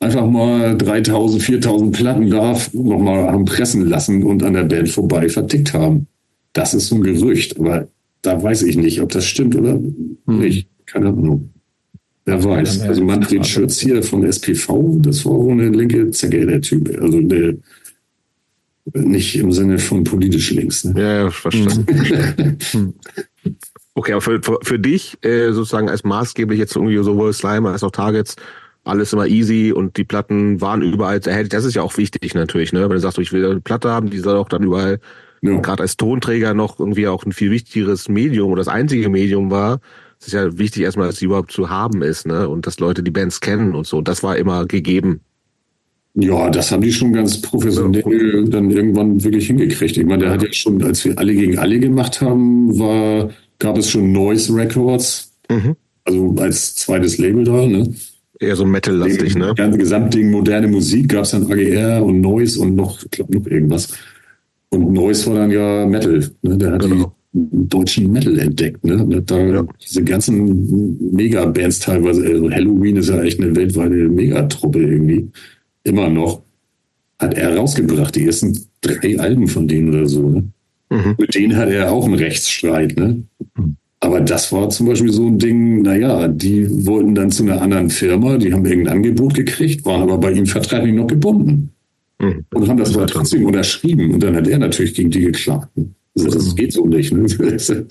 einfach 0.00 0.26
mal 0.26 0.76
3000, 0.76 1.42
4000 1.42 1.96
Platten 1.96 2.30
da 2.30 2.58
nochmal 2.72 3.30
haben 3.30 3.44
pressen 3.44 3.86
lassen 3.86 4.24
und 4.24 4.42
an 4.42 4.54
der 4.54 4.64
Band 4.64 4.88
vorbei 4.88 5.28
vertickt 5.28 5.74
haben. 5.74 6.08
Das 6.54 6.74
ist 6.74 6.88
so 6.88 6.96
ein 6.96 7.02
Gerücht, 7.02 7.60
aber 7.60 7.86
da 8.22 8.42
weiß 8.42 8.62
ich 8.62 8.76
nicht, 8.76 9.00
ob 9.00 9.10
das 9.10 9.24
stimmt 9.24 9.56
oder 9.56 9.80
nicht. 10.26 10.68
Keine 10.86 11.08
Ahnung. 11.08 11.50
Wer 12.24 12.44
weiß. 12.44 12.82
Also 12.82 13.02
Manfred 13.02 13.46
Schütz 13.46 13.80
hier 13.80 14.02
von 14.02 14.24
SPV, 14.24 14.98
das 15.00 15.24
war 15.24 15.38
wohl 15.38 15.52
eine 15.52 15.70
linke 15.70 16.10
Zecke, 16.10 16.46
der 16.46 16.60
Typ. 16.60 16.90
Also 17.00 17.20
der, 17.20 17.54
nicht 18.94 19.36
im 19.36 19.52
Sinne 19.52 19.78
von 19.78 20.04
politisch 20.04 20.50
links. 20.50 20.84
Ne? 20.84 21.00
Ja, 21.00 21.16
ja, 21.24 21.30
verstanden. 21.30 22.56
Okay, 23.94 24.12
aber 24.12 24.20
für, 24.20 24.40
für, 24.40 24.58
für 24.62 24.78
dich 24.78 25.18
äh, 25.24 25.52
sozusagen 25.52 25.90
als 25.90 26.04
maßgeblich 26.04 26.58
jetzt 26.58 26.76
irgendwie 26.76 26.96
sowohl 27.02 27.32
Slime 27.32 27.68
als 27.68 27.82
auch 27.82 27.90
Targets 27.90 28.36
alles 28.84 29.12
immer 29.12 29.26
easy 29.26 29.72
und 29.72 29.96
die 29.96 30.04
Platten 30.04 30.60
waren 30.60 30.80
überall 30.80 31.18
erhältlich. 31.18 31.50
Das 31.50 31.64
ist 31.64 31.74
ja 31.74 31.82
auch 31.82 31.96
wichtig 31.98 32.34
natürlich, 32.34 32.72
ne? 32.72 32.82
Wenn 32.82 32.90
du 32.90 33.00
sagst, 33.00 33.18
ich 33.18 33.32
will 33.32 33.44
eine 33.44 33.60
Platte 33.60 33.90
haben, 33.90 34.08
die 34.08 34.20
soll 34.20 34.36
auch 34.36 34.48
dann 34.48 34.62
überall 34.62 35.00
Ja. 35.42 35.58
gerade 35.60 35.82
als 35.82 35.96
Tonträger 35.96 36.52
noch 36.54 36.78
irgendwie 36.78 37.08
auch 37.08 37.24
ein 37.24 37.32
viel 37.32 37.50
wichtigeres 37.50 38.08
Medium 38.08 38.50
oder 38.52 38.60
das 38.60 38.68
einzige 38.68 39.08
Medium 39.08 39.50
war. 39.50 39.80
Es 40.20 40.26
ist 40.26 40.32
ja 40.34 40.58
wichtig 40.58 40.82
erstmal, 40.82 41.06
dass 41.06 41.16
sie 41.16 41.24
überhaupt 41.24 41.50
zu 41.50 41.70
haben 41.70 42.02
ist, 42.02 42.26
ne? 42.26 42.46
Und 42.48 42.66
dass 42.66 42.78
Leute 42.78 43.02
die 43.02 43.10
Bands 43.10 43.40
kennen 43.40 43.74
und 43.74 43.86
so. 43.86 43.98
Und 43.98 44.08
das 44.08 44.22
war 44.22 44.36
immer 44.36 44.66
gegeben. 44.66 45.20
Ja, 46.14 46.50
das 46.50 46.72
haben 46.72 46.82
die 46.82 46.92
schon 46.92 47.12
ganz 47.12 47.40
professionell 47.40 48.44
dann 48.48 48.70
irgendwann 48.70 49.22
wirklich 49.22 49.46
hingekriegt. 49.46 49.96
Ich 49.96 50.04
meine, 50.04 50.24
der 50.24 50.32
hat 50.32 50.42
ja 50.42 50.52
schon, 50.52 50.82
als 50.82 51.04
wir 51.04 51.16
alle 51.18 51.34
gegen 51.34 51.58
alle 51.58 51.78
gemacht 51.78 52.20
haben, 52.20 52.78
war, 52.78 53.30
gab 53.58 53.78
es 53.78 53.90
schon 53.90 54.12
Noise 54.12 54.54
Records, 54.54 55.32
Mhm. 55.50 55.76
also 56.04 56.34
als 56.38 56.74
zweites 56.76 57.18
Label 57.18 57.44
da, 57.44 57.66
ne? 57.66 57.92
Eher 58.40 58.56
so 58.56 58.64
Metal-lastig, 58.64 59.36
ne? 59.36 59.46
Das 59.48 59.56
ganze 59.56 59.78
Gesamtding 59.78 60.30
moderne 60.30 60.66
Musik 60.68 61.08
gab 61.10 61.24
es 61.24 61.30
dann 61.30 61.50
AGR 61.50 62.02
und 62.04 62.20
Noise 62.20 62.60
und 62.60 62.74
noch, 62.74 63.02
ich 63.02 63.10
glaube, 63.10 63.38
noch 63.38 63.46
irgendwas. 63.46 63.92
Und 64.70 64.92
Noise 64.92 65.26
war 65.30 65.36
dann 65.36 65.50
ja 65.50 65.84
Metal, 65.86 66.30
ne? 66.42 66.56
Der 66.56 66.72
hat 66.72 66.82
Genau. 66.82 67.12
die 67.32 67.68
deutschen 67.68 68.10
Metal 68.12 68.38
entdeckt, 68.38 68.84
ne? 68.84 69.02
Und 69.04 69.14
hat 69.14 69.30
da 69.30 69.38
Ja. 69.38 69.66
diese 69.84 70.02
ganzen 70.04 71.12
Mega-Bands 71.12 71.80
teilweise, 71.80 72.24
also 72.24 72.50
Halloween 72.50 72.96
ist 72.96 73.08
ja 73.08 73.22
echt 73.22 73.40
eine 73.40 73.54
weltweite 73.54 73.94
Megatruppe 74.08 74.80
irgendwie. 74.82 75.28
Immer 75.84 76.08
noch. 76.08 76.42
Hat 77.18 77.34
er 77.34 77.56
rausgebracht, 77.56 78.14
die 78.16 78.26
ersten 78.26 78.58
drei 78.80 79.18
Alben 79.18 79.46
von 79.48 79.66
denen 79.68 79.88
oder 79.90 80.06
so, 80.06 80.28
ne? 80.28 80.44
Mhm. 80.90 81.14
Mit 81.18 81.34
denen 81.34 81.56
hat 81.56 81.68
er 81.68 81.92
auch 81.92 82.04
einen 82.06 82.14
Rechtsstreit, 82.14 82.96
ne? 82.96 83.22
Aber 84.02 84.20
das 84.20 84.50
war 84.52 84.70
zum 84.70 84.86
Beispiel 84.86 85.12
so 85.12 85.26
ein 85.26 85.38
Ding, 85.38 85.82
naja, 85.82 86.26
die 86.28 86.86
wollten 86.86 87.14
dann 87.14 87.30
zu 87.30 87.42
einer 87.42 87.60
anderen 87.60 87.90
Firma, 87.90 88.38
die 88.38 88.52
haben 88.52 88.64
irgendein 88.64 88.94
Angebot 88.96 89.34
gekriegt, 89.34 89.84
waren 89.84 90.02
aber 90.02 90.16
bei 90.18 90.32
ihm 90.32 90.46
vertraglich 90.46 90.94
noch 90.94 91.06
gebunden 91.06 91.70
Mhm. 92.20 92.44
und 92.54 92.68
haben 92.68 92.76
das 92.78 92.94
aber 92.94 93.06
trotzdem 93.06 93.46
unterschrieben. 93.46 94.12
Und 94.14 94.22
dann 94.22 94.36
hat 94.36 94.46
er 94.46 94.58
natürlich 94.58 94.94
gegen 94.94 95.10
die 95.10 95.20
geklagt. 95.20 95.68
Also 96.16 96.28
das 96.30 96.54
geht 96.54 96.72
so 96.72 96.86
nicht. 96.86 97.12
Ne? 97.12 97.26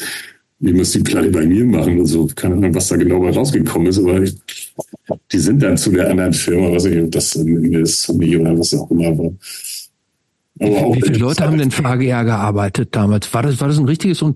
Die 0.62 0.74
muss 0.74 0.92
die 0.92 1.00
Platte 1.00 1.30
bei 1.32 1.46
mir 1.46 1.64
machen 1.64 2.00
und 2.02 2.06
so. 2.06 2.28
Keine 2.36 2.56
Ahnung, 2.56 2.76
was 2.76 2.90
da 2.90 2.98
genau 2.98 3.26
rausgekommen 3.26 3.88
ist, 3.88 3.98
aber 3.98 4.22
ich, 4.22 4.36
die 5.32 5.40
sind 5.40 5.64
dann 5.64 5.78
zu 5.78 5.90
der 5.90 6.10
anderen 6.10 6.34
Firma, 6.34 6.70
was 6.74 6.84
ich, 6.84 7.10
das 7.12 7.38
eine 7.38 7.86
Sony 7.86 8.36
oder 8.36 8.60
was 8.60 8.74
auch 8.74 8.92
immer 8.92 9.18
war. 9.18 9.32
Aber 10.60 10.78
auch 10.86 10.96
Wie 10.98 11.02
viele 11.02 11.18
Leute 11.20 11.46
haben 11.46 11.58
denn 11.58 11.72
für 11.72 11.86
AGR 11.86 12.26
gearbeitet 12.26 12.90
damals? 12.92 13.34
War 13.34 13.44
das, 13.44 13.62
war 13.62 13.70
das 13.70 13.78
ein 13.78 13.86
richtiges 13.86 14.22
Un 14.22 14.36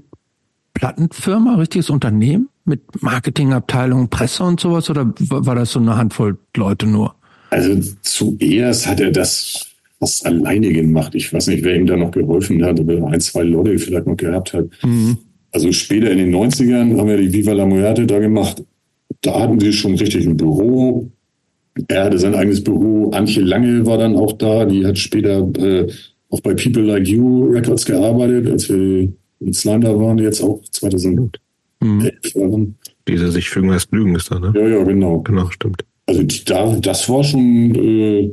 Plattenfirma, 0.73 1.55
richtiges 1.55 1.89
Unternehmen 1.89 2.47
mit 2.63 2.81
Marketingabteilung, 3.03 4.07
Presse 4.09 4.43
und 4.43 4.61
sowas? 4.61 4.89
Oder 4.89 5.07
wa- 5.07 5.45
war 5.45 5.55
das 5.55 5.71
so 5.73 5.79
eine 5.79 5.97
Handvoll 5.97 6.37
Leute 6.55 6.87
nur? 6.87 7.15
Also 7.49 7.77
zuerst 8.01 8.87
hat 8.87 9.01
er 9.01 9.11
das 9.11 9.72
fast 10.03 10.25
alleine 10.25 10.71
gemacht. 10.73 11.15
Ich 11.15 11.31
weiß 11.31 11.47
nicht, 11.47 11.63
wer 11.63 11.75
ihm 11.75 11.85
da 11.85 11.95
noch 11.95 12.11
geholfen 12.11 12.63
hat, 12.63 12.79
aber 12.79 13.07
ein, 13.07 13.21
zwei 13.21 13.43
Leute 13.43 13.77
vielleicht 13.79 14.05
noch 14.05 14.17
gehabt 14.17 14.53
hat. 14.53 14.65
Also 15.51 15.71
später 15.71 16.11
in 16.11 16.17
den 16.17 16.35
90ern 16.35 16.97
haben 16.97 17.07
wir 17.07 17.17
die 17.17 17.31
Viva 17.31 17.53
la 17.53 17.65
Muerte 17.65 18.05
da 18.05 18.19
gemacht. 18.19 18.61
Da 19.21 19.39
hatten 19.39 19.59
sie 19.59 19.71
schon 19.71 19.95
richtig 19.95 20.25
ein 20.27 20.35
Büro. 20.35 21.09
Er 21.87 22.05
hatte 22.05 22.19
sein 22.19 22.35
eigenes 22.35 22.61
Büro. 22.61 23.11
Antje 23.11 23.41
Lange 23.41 23.85
war 23.85 23.97
dann 23.97 24.15
auch 24.15 24.33
da. 24.33 24.65
Die 24.65 24.85
hat 24.85 24.97
später 24.97 25.47
äh, 25.57 25.87
auch 26.29 26.41
bei 26.41 26.53
People 26.53 26.83
Like 26.83 27.07
You 27.07 27.45
Records 27.45 27.85
gearbeitet, 27.85 28.49
als 28.51 28.67
wir 28.69 29.13
in 29.39 29.53
Slime 29.53 29.79
da 29.79 29.97
waren, 29.97 30.17
jetzt 30.17 30.41
auch 30.41 30.61
2011 30.69 31.31
waren. 31.79 32.75
Diese 33.07 33.31
sich 33.31 33.49
fügen 33.49 33.69
lässt 33.69 33.91
Lügen 33.91 34.15
ist 34.15 34.31
da, 34.31 34.39
ne? 34.39 34.51
Ja, 34.55 34.67
ja, 34.67 34.83
genau. 34.83 35.21
Genau, 35.21 35.49
stimmt. 35.49 35.85
Also 36.05 36.23
da, 36.45 36.75
das 36.81 37.07
war 37.07 37.23
schon 37.23 37.75
äh, 37.75 38.31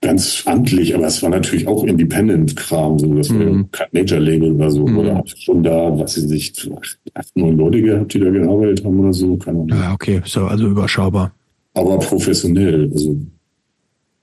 ganz 0.00 0.42
amtlich, 0.46 0.94
aber 0.94 1.06
es 1.06 1.22
war 1.22 1.30
natürlich 1.30 1.66
auch 1.66 1.84
Independent-Kram. 1.84 2.98
So. 2.98 3.14
Das 3.14 3.30
war 3.32 3.40
ja 3.42 3.64
kein 3.72 3.88
Major-Label 3.92 4.52
oder 4.52 4.70
so. 4.70 4.82
Oder 4.84 5.16
hat 5.16 5.28
schon 5.38 5.62
da, 5.62 5.98
was 5.98 6.16
weiß 6.22 6.30
ich, 6.30 6.52
acht, 6.76 6.98
acht, 7.14 7.36
neun 7.36 7.56
Leute 7.56 7.82
gehabt, 7.82 8.14
die 8.14 8.20
da 8.20 8.30
gearbeitet 8.30 8.84
haben 8.84 9.00
oder 9.00 9.12
so. 9.12 9.36
Keine 9.36 9.60
Ahnung. 9.62 9.68
Ja, 9.78 9.92
okay, 9.94 10.22
so, 10.24 10.44
also 10.44 10.66
überschaubar. 10.68 11.32
Aber 11.74 11.98
professionell. 11.98 12.90
Also 12.92 13.16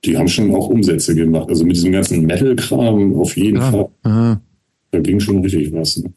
die 0.04 0.16
haben 0.16 0.28
schon 0.28 0.54
auch 0.54 0.68
Umsätze 0.68 1.14
gemacht. 1.14 1.48
Also 1.48 1.64
mit 1.64 1.76
diesem 1.76 1.92
ganzen 1.92 2.24
Metal-Kram 2.26 3.14
auf 3.16 3.36
jeden 3.36 3.56
Ja. 3.58 3.70
Fall. 3.70 3.88
Ah, 4.02 4.36
Da 4.90 5.00
ging 5.00 5.18
schon 5.20 5.40
richtig 5.42 5.72
was. 5.72 5.98
Ne? 5.98 6.12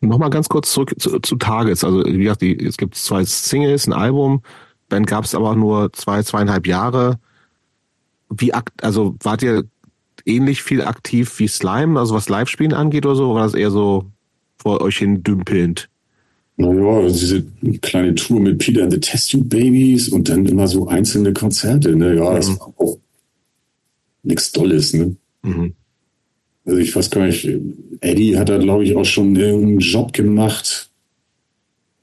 Nochmal 0.00 0.30
ganz 0.30 0.48
kurz 0.48 0.72
zurück 0.72 0.94
zu, 0.98 1.18
zu 1.18 1.36
Targets. 1.36 1.82
Also 1.82 2.04
wie 2.04 2.18
gesagt, 2.18 2.42
die, 2.42 2.56
es 2.64 2.76
gibt 2.76 2.94
zwei 2.94 3.24
Singles, 3.24 3.86
ein 3.88 3.92
Album. 3.92 4.42
Band 4.88 5.06
gab 5.06 5.24
es 5.24 5.34
aber 5.34 5.54
nur 5.56 5.92
zwei, 5.92 6.22
zweieinhalb 6.22 6.66
Jahre. 6.66 7.18
Wie 8.30 8.52
akt, 8.52 8.82
also 8.82 9.16
wart 9.22 9.42
ihr 9.42 9.64
ähnlich 10.26 10.62
viel 10.62 10.82
aktiv 10.82 11.38
wie 11.38 11.48
Slime, 11.48 11.98
also 11.98 12.14
was 12.14 12.28
Live-Spielen 12.28 12.74
angeht 12.74 13.06
oder 13.06 13.16
so? 13.16 13.30
Oder 13.30 13.40
war 13.40 13.44
das 13.44 13.54
eher 13.54 13.70
so 13.70 14.04
vor 14.58 14.80
euch 14.80 14.98
hin 14.98 15.22
dümpelnd? 15.22 15.88
Naja, 16.56 17.08
diese 17.08 17.44
kleine 17.82 18.14
Tour 18.16 18.40
mit 18.40 18.58
Peter 18.58 18.82
and 18.82 18.92
the 18.92 18.98
Test 18.98 19.30
Tube 19.30 19.48
Babies 19.48 20.08
und 20.08 20.28
dann 20.28 20.44
immer 20.44 20.66
so 20.66 20.88
einzelne 20.88 21.32
Konzerte. 21.32 21.94
Ne? 21.94 22.16
Ja, 22.16 22.34
das 22.34 22.48
war 22.58 22.74
auch 22.76 22.98
nichts 24.24 24.50
Dolles, 24.50 24.92
ne? 24.92 25.14
Mhm. 25.42 25.74
Also 26.64 26.80
ich 26.80 26.94
weiß 26.94 27.10
gar 27.10 27.26
nicht, 27.26 27.48
Eddie 28.00 28.36
hat 28.36 28.48
da, 28.48 28.58
glaube 28.58 28.84
ich, 28.84 28.94
auch 28.96 29.04
schon 29.04 29.36
irgendeinen 29.36 29.78
Job 29.78 30.12
gemacht. 30.12 30.87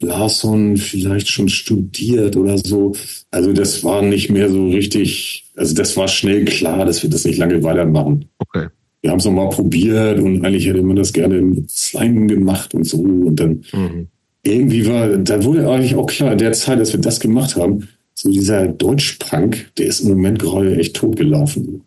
Larson 0.06 0.78
vielleicht 0.78 1.30
schon 1.30 1.50
studiert 1.50 2.36
oder 2.38 2.58
so. 2.58 2.94
Also 3.32 3.54
das 3.54 3.84
war 3.84 4.02
nicht 4.02 4.30
mehr 4.30 4.50
so 4.50 4.68
richtig, 4.70 5.46
also 5.56 5.74
das 5.76 5.96
war 5.98 6.08
schnell 6.08 6.46
klar, 6.46 6.86
dass 6.86 7.04
wir 7.04 7.10
das 7.10 7.26
nicht 7.26 7.38
lange 7.38 7.62
weitermachen. 7.64 8.26
Okay. 8.40 8.68
Wir 9.02 9.12
haben 9.12 9.20
es 9.20 9.26
nochmal 9.26 9.50
probiert 9.50 10.20
und 10.20 10.46
eigentlich 10.46 10.66
hätte 10.68 10.82
man 10.82 10.96
das 10.96 11.14
gerne 11.14 11.42
mit 11.42 11.70
Slime 11.70 12.28
gemacht 12.28 12.74
und 12.74 12.86
so. 12.86 12.98
Und 12.98 13.36
dann 13.36 13.64
Mhm. 13.74 14.08
irgendwie 14.44 14.88
war, 14.88 15.10
da 15.18 15.44
wurde 15.44 15.70
eigentlich 15.70 15.96
auch 15.96 16.08
klar, 16.08 16.32
in 16.32 16.38
der 16.40 16.54
Zeit, 16.54 16.80
dass 16.80 16.94
wir 16.94 17.02
das 17.02 17.20
gemacht 17.20 17.56
haben, 17.56 17.88
so 18.14 18.32
dieser 18.32 18.68
Deutschpunk, 18.68 19.72
der 19.78 19.88
ist 19.88 20.00
im 20.00 20.10
Moment 20.10 20.40
gerade 20.40 20.76
echt 20.78 20.96
totgelaufen. 20.96 21.82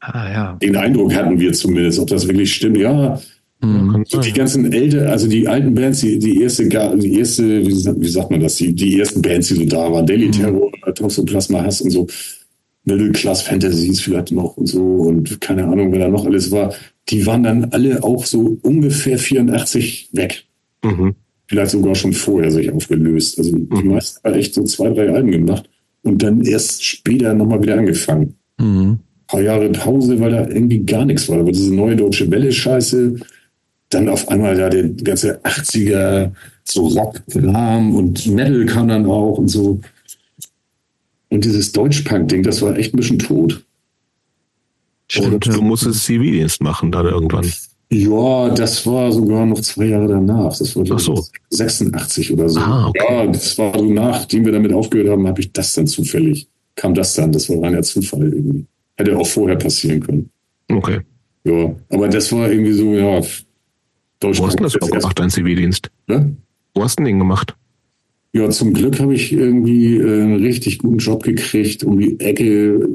Ah, 0.00 0.30
ja. 0.30 0.58
Den 0.62 0.76
Eindruck 0.76 1.14
hatten 1.14 1.40
wir 1.40 1.52
zumindest, 1.52 1.98
ob 1.98 2.08
das 2.08 2.28
wirklich 2.28 2.54
stimmt. 2.54 2.78
Ja, 2.78 3.20
Mhm. 3.62 4.04
Die 4.22 4.32
ganzen 4.32 4.70
älter, 4.72 5.10
also 5.10 5.26
die 5.28 5.48
alten 5.48 5.74
Bands, 5.74 6.00
die, 6.00 6.18
die 6.18 6.42
erste, 6.42 6.68
die 6.68 7.18
erste, 7.18 7.66
wie 7.66 8.08
sagt, 8.08 8.30
man 8.30 8.40
das, 8.40 8.56
die, 8.56 8.74
die 8.74 8.98
ersten 9.00 9.22
Bands, 9.22 9.48
die 9.48 9.54
so 9.54 9.64
da 9.64 9.90
waren, 9.90 10.06
Daily 10.06 10.30
Terror, 10.30 10.70
Toxoplasma 10.94 11.62
Hass 11.64 11.80
und 11.80 11.90
so, 11.90 12.06
Middle 12.84 13.12
Class 13.12 13.42
Fantasies 13.42 14.00
vielleicht 14.00 14.30
noch 14.30 14.56
und 14.58 14.66
so 14.66 14.80
und 14.82 15.40
keine 15.40 15.64
Ahnung, 15.66 15.90
wer 15.92 16.00
da 16.00 16.08
noch 16.08 16.26
alles 16.26 16.50
war, 16.52 16.72
die 17.08 17.24
waren 17.26 17.42
dann 17.44 17.64
alle 17.72 18.02
auch 18.04 18.24
so 18.26 18.58
ungefähr 18.62 19.18
84 19.18 20.10
weg. 20.12 20.44
Mhm. 20.84 21.14
Vielleicht 21.48 21.70
sogar 21.70 21.94
schon 21.94 22.12
vorher 22.12 22.50
sich 22.50 22.70
aufgelöst. 22.70 23.38
Also 23.38 23.56
die 23.56 23.82
Mhm. 23.84 23.88
meisten 23.92 24.20
haben 24.22 24.34
echt 24.38 24.54
so 24.54 24.64
zwei, 24.64 24.90
drei 24.90 25.10
Alben 25.10 25.30
gemacht 25.30 25.68
und 26.02 26.22
dann 26.22 26.42
erst 26.42 26.84
später 26.84 27.34
nochmal 27.34 27.62
wieder 27.62 27.78
angefangen. 27.78 28.34
Mhm. 28.60 28.98
paar 29.28 29.42
Jahre 29.42 29.68
Pause, 29.70 30.20
weil 30.20 30.30
da 30.30 30.46
irgendwie 30.46 30.78
gar 30.84 31.04
nichts 31.04 31.28
war. 31.28 31.40
Aber 31.40 31.50
diese 31.50 31.74
neue 31.74 31.96
deutsche 31.96 32.30
Welle-Scheiße, 32.30 33.16
dann 33.96 34.08
auf 34.08 34.28
einmal 34.28 34.56
da 34.56 34.68
der 34.68 34.88
ganze 34.88 35.40
80er, 35.42 36.30
so 36.64 36.88
Rock-Rahmen 36.88 37.94
und 37.94 38.26
Metal 38.26 38.66
kam 38.66 38.88
dann 38.88 39.06
auch 39.06 39.38
und 39.38 39.48
so. 39.48 39.80
Und 41.28 41.44
dieses 41.44 41.72
Deutschpunk-Ding, 41.72 42.42
das 42.42 42.62
war 42.62 42.76
echt 42.76 42.94
ein 42.94 42.98
bisschen 42.98 43.18
tot. 43.18 43.64
Und 45.18 45.46
du 45.46 45.62
musstest 45.62 46.04
Zivildienst 46.04 46.60
machen 46.60 46.92
dann 46.92 47.06
irgendwann. 47.06 47.50
Ja, 47.90 48.50
das 48.50 48.84
war 48.86 49.12
sogar 49.12 49.46
noch 49.46 49.60
zwei 49.60 49.86
Jahre 49.86 50.08
danach. 50.08 50.58
Das 50.58 50.74
war 50.74 50.84
Ach 50.90 50.98
so. 50.98 51.24
86 51.50 52.32
oder 52.32 52.48
so. 52.48 52.60
Ah, 52.60 52.88
okay. 52.88 53.04
Ja, 53.08 53.26
das 53.26 53.56
war 53.58 53.78
so 53.78 53.84
nachdem 53.84 54.44
wir 54.44 54.52
damit 54.52 54.72
aufgehört 54.72 55.08
haben, 55.08 55.26
habe 55.26 55.40
ich 55.40 55.52
das 55.52 55.72
dann 55.74 55.86
zufällig. 55.86 56.48
Kam 56.74 56.94
das 56.94 57.14
dann, 57.14 57.30
das 57.30 57.48
war 57.48 57.62
reiner 57.62 57.82
Zufall 57.82 58.24
irgendwie. 58.24 58.66
Hätte 58.96 59.16
auch 59.16 59.26
vorher 59.26 59.56
passieren 59.56 60.00
können. 60.00 60.30
Okay. 60.68 61.00
Ja, 61.44 61.72
aber 61.90 62.08
das 62.08 62.32
war 62.32 62.50
irgendwie 62.50 62.72
so, 62.72 62.92
ja, 62.94 63.20
Deutsch. 64.20 64.38
Wo 64.40 64.46
hast 64.46 64.58
du 64.58 64.62
das 64.64 64.74
überhaupt 64.74 64.94
gemacht, 65.00 65.18
dein 65.18 65.30
Zivildienst? 65.30 65.90
Ne? 66.06 66.36
Wo 66.74 66.82
hast 66.82 66.98
du 66.98 67.04
den 67.04 67.18
gemacht? 67.18 67.54
Ja, 68.32 68.50
zum 68.50 68.74
Glück 68.74 68.98
habe 69.00 69.14
ich 69.14 69.32
irgendwie 69.32 69.96
äh, 69.96 70.22
einen 70.22 70.42
richtig 70.42 70.78
guten 70.78 70.98
Job 70.98 71.22
gekriegt 71.22 71.84
um 71.84 71.98
die 71.98 72.18
Ecke, 72.20 72.88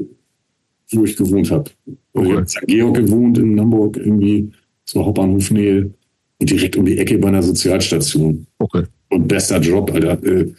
wo 0.92 1.04
ich 1.04 1.16
gewohnt 1.16 1.50
habe. 1.50 1.70
Also 2.14 2.30
Ich 2.30 2.32
Okay. 2.32 2.32
habe 2.32 2.40
in 2.40 2.46
St. 2.48 2.66
Georg 2.66 2.94
gewohnt 2.96 3.38
in 3.38 3.60
Hamburg, 3.60 3.96
irgendwie 3.96 4.50
zur 4.84 5.06
Hauptbahnhofnähe 5.06 5.90
und 6.38 6.50
direkt 6.50 6.76
um 6.76 6.84
die 6.84 6.98
Ecke 6.98 7.18
bei 7.18 7.28
einer 7.28 7.42
Sozialstation. 7.42 8.46
Okay. 8.58 8.84
Und 9.10 9.26
bester 9.28 9.60
Job, 9.60 9.92
Alter. 9.92 10.22
Äh, 10.24 10.52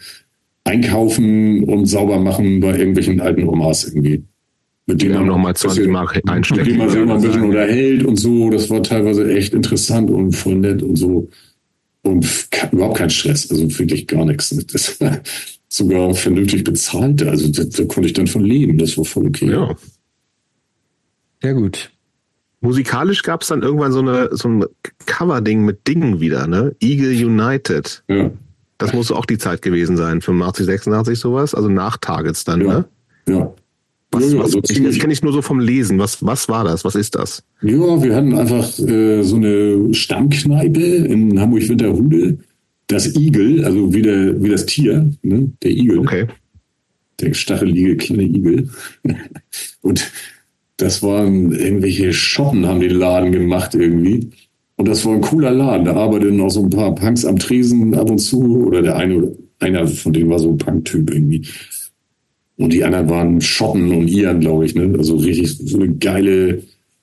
einkaufen 0.64 1.64
und 1.64 1.86
sauber 1.86 2.18
machen 2.18 2.60
bei 2.60 2.78
irgendwelchen 2.78 3.20
alten 3.20 3.46
Omas 3.48 3.84
irgendwie. 3.84 4.22
Mit 4.86 5.00
denen 5.00 5.14
man 5.14 5.26
nochmal 5.26 5.56
20 5.56 5.88
Mark 5.88 6.14
mit 6.14 6.28
einstecken. 6.28 6.64
denen 6.64 6.78
man 6.78 6.90
sich 6.90 7.00
immer 7.00 7.14
ein 7.14 7.22
bisschen 7.22 7.42
unterhält 7.44 8.04
und 8.04 8.16
so. 8.16 8.50
Das 8.50 8.68
war 8.68 8.82
teilweise 8.82 9.32
echt 9.34 9.54
interessant 9.54 10.10
und 10.10 10.32
voll 10.32 10.56
nett 10.56 10.82
und 10.82 10.96
so. 10.96 11.28
Und 12.02 12.26
überhaupt 12.70 12.98
kein 12.98 13.08
Stress, 13.08 13.50
also 13.50 13.78
wirklich 13.78 14.06
gar 14.06 14.26
nichts. 14.26 14.50
Das 14.50 15.00
war 15.00 15.20
sogar 15.68 16.14
vernünftig 16.14 16.64
bezahlt. 16.64 17.22
Also 17.22 17.48
da, 17.50 17.64
da 17.64 17.84
konnte 17.86 18.08
ich 18.08 18.12
dann 18.12 18.26
von 18.26 18.44
leben. 18.44 18.76
Das 18.76 18.98
war 18.98 19.06
voll 19.06 19.26
okay. 19.28 19.50
Ja. 19.50 19.74
Sehr 21.42 21.54
gut. 21.54 21.90
Musikalisch 22.60 23.22
gab 23.22 23.42
es 23.42 23.48
dann 23.48 23.62
irgendwann 23.62 23.92
so, 23.92 24.00
eine, 24.00 24.28
so 24.32 24.48
ein 24.48 24.64
Cover-Ding 25.06 25.64
mit 25.64 25.86
Dingen 25.86 26.20
wieder, 26.20 26.46
ne? 26.46 26.74
Eagle 26.80 27.10
United. 27.26 28.02
Ja. 28.08 28.30
Das 28.78 28.92
muss 28.92 29.12
auch 29.12 29.26
die 29.26 29.38
Zeit 29.38 29.62
gewesen 29.62 29.96
sein, 29.96 30.20
85, 30.20 30.66
86 30.66 31.18
sowas, 31.18 31.54
also 31.54 31.68
nach 31.68 31.96
Targets 31.98 32.44
dann, 32.44 32.60
Ja. 32.62 32.66
ne? 32.66 32.84
ja. 33.28 33.54
Was, 34.14 34.32
ja, 34.32 34.38
was, 34.38 34.50
so 34.52 34.58
ich, 34.58 34.62
das 34.62 34.76
ziemlich- 34.76 34.98
kenne 34.98 35.12
ich 35.12 35.22
nur 35.22 35.32
so 35.32 35.42
vom 35.42 35.60
Lesen. 35.60 35.98
Was, 35.98 36.24
was 36.24 36.48
war 36.48 36.64
das? 36.64 36.84
Was 36.84 36.94
ist 36.94 37.14
das? 37.14 37.42
Ja, 37.62 38.02
wir 38.02 38.14
hatten 38.14 38.34
einfach 38.38 38.78
äh, 38.78 39.22
so 39.22 39.36
eine 39.36 39.92
Stammkneipe 39.94 40.80
in 40.82 41.38
Hamburg-Winterhude. 41.40 42.38
Das 42.86 43.14
Igel, 43.16 43.64
also 43.64 43.92
wie, 43.94 44.02
der, 44.02 44.42
wie 44.42 44.48
das 44.50 44.66
Tier, 44.66 45.10
ne? 45.22 45.50
der 45.62 45.70
Igel, 45.70 45.98
Okay. 46.00 46.26
der 47.20 47.32
stachelige 47.34 47.96
kleine 47.96 48.24
Igel. 48.24 48.68
Und 49.82 50.10
das 50.76 51.02
waren 51.02 51.52
irgendwelche 51.52 52.12
Schotten, 52.12 52.66
haben 52.66 52.80
den 52.80 52.90
Laden 52.90 53.32
gemacht 53.32 53.74
irgendwie. 53.74 54.30
Und 54.76 54.88
das 54.88 55.04
war 55.04 55.14
ein 55.14 55.20
cooler 55.20 55.52
Laden. 55.52 55.86
Da 55.86 55.94
arbeiteten 55.94 56.40
auch 56.40 56.50
so 56.50 56.62
ein 56.64 56.70
paar 56.70 56.94
Punks 56.94 57.24
am 57.24 57.38
Tresen 57.38 57.94
ab 57.94 58.10
und 58.10 58.18
zu. 58.18 58.66
Oder 58.66 58.82
der 58.82 58.96
eine, 58.96 59.32
einer 59.60 59.86
von 59.86 60.12
denen 60.12 60.28
war 60.30 60.40
so 60.40 60.50
ein 60.50 60.58
Punk-Typ 60.58 61.10
irgendwie. 61.14 61.42
Und 62.56 62.72
die 62.72 62.84
anderen 62.84 63.08
waren 63.08 63.40
Schotten 63.40 63.92
und 63.92 64.08
Iren, 64.08 64.40
glaube 64.40 64.64
ich. 64.64 64.74
Ne? 64.74 64.94
Also 64.96 65.16
richtig 65.16 65.58
so 65.58 65.78
eine 65.78 65.92
geile, 65.94 66.62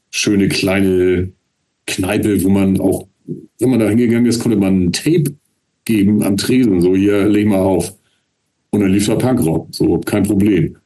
schöne 0.10 0.48
kleine 0.48 1.32
Kneipe, 1.88 2.44
wo 2.44 2.50
man 2.50 2.80
auch, 2.80 3.08
wenn 3.60 3.70
man 3.70 3.80
da 3.80 3.90
hingegangen 3.90 4.26
ist, 4.26 4.40
konnte 4.40 4.58
man 4.58 4.86
ein 4.86 4.94
Tape 4.94 5.36
geben 5.86 6.24
am 6.24 6.38
Tresen. 6.38 6.82
So, 6.82 6.96
hier, 6.96 7.28
leg 7.28 7.48
mal 7.48 7.60
auf. 7.60 7.94
Und 8.70 8.82
dann 8.82 8.92
lief 8.92 9.08
da 9.08 9.16
Punkrock. 9.16 9.68
So, 9.72 9.98
kein 10.00 10.24
Problem. 10.24 10.78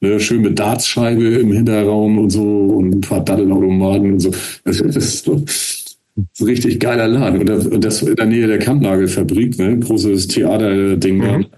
Ne, 0.00 0.18
schön 0.20 0.42
mit 0.42 0.58
Dartscheibe 0.58 1.24
im 1.24 1.52
Hinterraum 1.52 2.18
und 2.18 2.30
so 2.30 2.42
und 2.42 2.94
ein 2.94 3.00
paar 3.00 3.24
Dattelautomaten 3.24 4.12
und 4.12 4.20
so. 4.20 4.30
Das 4.64 4.80
ist 4.80 5.24
so, 5.24 5.44
ein 6.16 6.46
richtig 6.46 6.80
geiler 6.80 7.08
Laden. 7.08 7.40
Und 7.40 7.48
das, 7.48 7.66
und 7.66 7.84
das 7.84 8.02
in 8.02 8.16
der 8.16 8.26
Nähe 8.26 8.46
der 8.46 8.58
Kampnagelfabrik, 8.58 9.58
ne? 9.58 9.78
Großes 9.78 10.28
Theaterding 10.28 11.20
da. 11.20 11.38
Mhm. 11.38 11.46
Und 11.46 11.48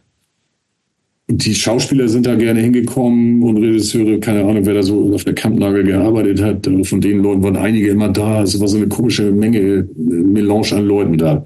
die 1.28 1.54
Schauspieler 1.54 2.08
sind 2.08 2.26
da 2.26 2.36
gerne 2.36 2.60
hingekommen 2.60 3.42
und 3.42 3.56
Regisseure, 3.56 4.20
keine 4.20 4.44
Ahnung, 4.44 4.64
wer 4.64 4.74
da 4.74 4.82
so 4.82 5.12
auf 5.12 5.24
der 5.24 5.34
Kampnagel 5.34 5.82
gearbeitet 5.82 6.40
hat. 6.40 6.68
Aber 6.68 6.84
Von 6.84 7.00
den 7.00 7.20
Leuten 7.20 7.42
waren 7.42 7.56
einige 7.56 7.88
immer 7.88 8.08
da. 8.08 8.42
Es 8.42 8.58
war 8.60 8.68
so 8.68 8.76
eine 8.76 8.86
komische 8.88 9.32
Menge, 9.32 9.58
äh, 9.58 9.84
Melange 9.96 10.72
an 10.72 10.86
Leuten 10.86 11.18
da. 11.18 11.44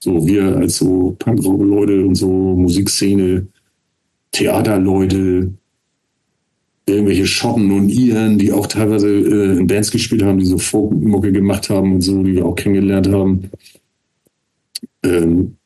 So 0.00 0.26
wir 0.26 0.56
als 0.56 0.78
so 0.78 1.14
Punkrock-Leute 1.20 2.04
und 2.04 2.16
so 2.16 2.28
Musikszene, 2.28 3.46
Theaterleute, 4.32 5.52
irgendwelche 6.86 7.26
Schotten 7.26 7.70
und 7.70 7.90
Iren, 7.90 8.38
die 8.38 8.50
auch 8.50 8.66
teilweise 8.66 9.08
äh, 9.08 9.58
in 9.58 9.68
Bands 9.68 9.92
gespielt 9.92 10.24
haben, 10.24 10.38
die 10.38 10.46
so 10.46 10.58
Folkmucke 10.58 11.30
gemacht 11.30 11.70
haben 11.70 11.94
und 11.94 12.00
so, 12.00 12.24
die 12.24 12.34
wir 12.34 12.46
auch 12.46 12.56
kennengelernt 12.56 13.08
haben. 13.08 13.50
Ähm, 15.04 15.56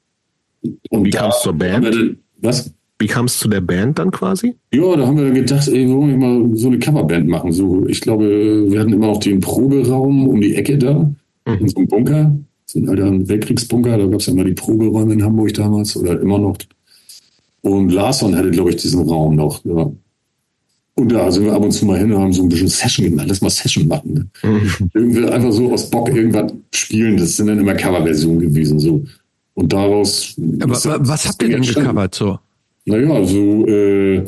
und 0.91 1.05
Wie 1.05 1.11
da 1.11 1.21
kam's 1.21 1.41
zur 1.41 1.55
Band? 1.55 2.19
Was? 2.43 2.71
Wie 2.99 3.07
kam 3.07 3.27
es 3.27 3.39
zu 3.39 3.49
der 3.49 3.61
Band 3.61 3.99
dann 3.99 4.11
quasi? 4.11 4.57
Ja, 4.73 4.97
da 4.97 5.07
haben 5.07 5.19
wir 5.19 5.25
dann 5.25 5.35
gedacht, 5.35 5.69
ey, 5.69 5.87
wir 5.87 5.95
wollen 5.95 6.19
mal 6.19 6.57
so 6.57 6.69
eine 6.69 6.79
Coverband 6.79 7.29
machen. 7.29 7.53
So, 7.53 7.87
ich 7.87 8.01
glaube, 8.01 8.71
wir 8.71 8.81
hatten 8.81 8.93
immer 8.93 9.09
noch 9.09 9.21
den 9.21 9.41
Proberaum 9.41 10.27
um 10.27 10.41
die 10.41 10.55
Ecke 10.55 10.79
da, 10.79 11.11
in 11.45 11.69
so 11.69 11.77
einem 11.77 11.89
Bunker, 11.89 12.37
so 12.65 12.79
ein 12.79 12.89
alter 12.89 13.29
Weltkriegsbunker, 13.29 13.99
da 13.99 14.07
gab 14.07 14.21
es 14.21 14.27
ja 14.27 14.33
immer 14.33 14.45
die 14.45 14.55
Proberäume 14.55 15.13
in 15.13 15.23
Hamburg 15.23 15.53
damals 15.55 15.97
oder 15.97 16.21
immer 16.21 16.39
noch. 16.39 16.57
Und 17.61 17.91
Larson 17.91 18.35
hatte, 18.35 18.51
glaube 18.51 18.71
ich, 18.71 18.77
diesen 18.77 19.09
Raum 19.09 19.37
noch. 19.37 19.65
Ja. 19.65 19.91
Und 20.95 21.13
da 21.13 21.31
sind 21.31 21.45
wir 21.45 21.53
ab 21.53 21.63
und 21.63 21.73
zu 21.73 21.85
mal 21.85 21.99
hin 21.99 22.13
und 22.13 22.19
haben 22.19 22.33
so 22.33 22.43
ein 22.43 22.49
bisschen 22.49 22.69
Session 22.69 23.05
gemacht. 23.05 23.27
Lass 23.29 23.43
mal 23.43 23.51
Session 23.51 23.87
machen. 23.87 24.15
Ne? 24.43 24.61
Irgendwie 24.95 25.27
einfach 25.27 25.53
so 25.53 25.71
aus 25.71 25.91
Bock 25.91 26.09
irgendwas 26.09 26.53
spielen. 26.73 27.19
Das 27.19 27.37
sind 27.37 27.49
dann 27.49 27.59
immer 27.59 27.75
Coverversionen 27.75 28.41
gewesen. 28.41 28.79
So. 28.79 29.05
Und 29.55 29.73
daraus. 29.73 30.35
Aber 30.61 30.73
was 31.07 31.29
habt 31.29 31.43
ihr 31.43 31.51
denn 31.51 31.63
gecovert 31.63 32.15
so? 32.15 32.39
Naja, 32.87 33.25
so 33.25 33.67
äh, 33.67 34.25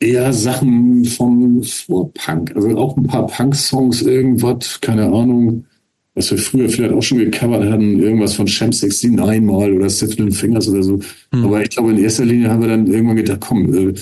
eher 0.00 0.32
Sachen 0.32 1.04
von 1.04 1.62
Vorpunk. 1.62 2.54
Also 2.54 2.76
auch 2.76 2.96
ein 2.96 3.06
paar 3.06 3.26
Punk-Songs, 3.26 4.02
irgendwas, 4.02 4.80
keine 4.80 5.06
Ahnung, 5.06 5.64
was 6.14 6.30
wir 6.30 6.38
früher 6.38 6.68
vielleicht 6.68 6.92
auch 6.92 7.02
schon 7.02 7.18
gecovert 7.18 7.64
hatten, 7.70 7.98
irgendwas 8.00 8.34
von 8.34 8.46
Sham 8.46 8.70
69 8.70 9.42
mal 9.42 9.72
oder 9.72 9.88
Seven 9.88 10.30
Fingers 10.30 10.68
oder 10.68 10.82
so. 10.82 11.00
Aber 11.30 11.62
ich 11.62 11.70
glaube, 11.70 11.92
in 11.92 11.98
erster 11.98 12.24
Linie 12.24 12.50
haben 12.50 12.60
wir 12.62 12.68
dann 12.68 12.86
irgendwann 12.86 13.16
gedacht, 13.16 13.40
komm, 13.40 13.74
äh, 13.74 13.94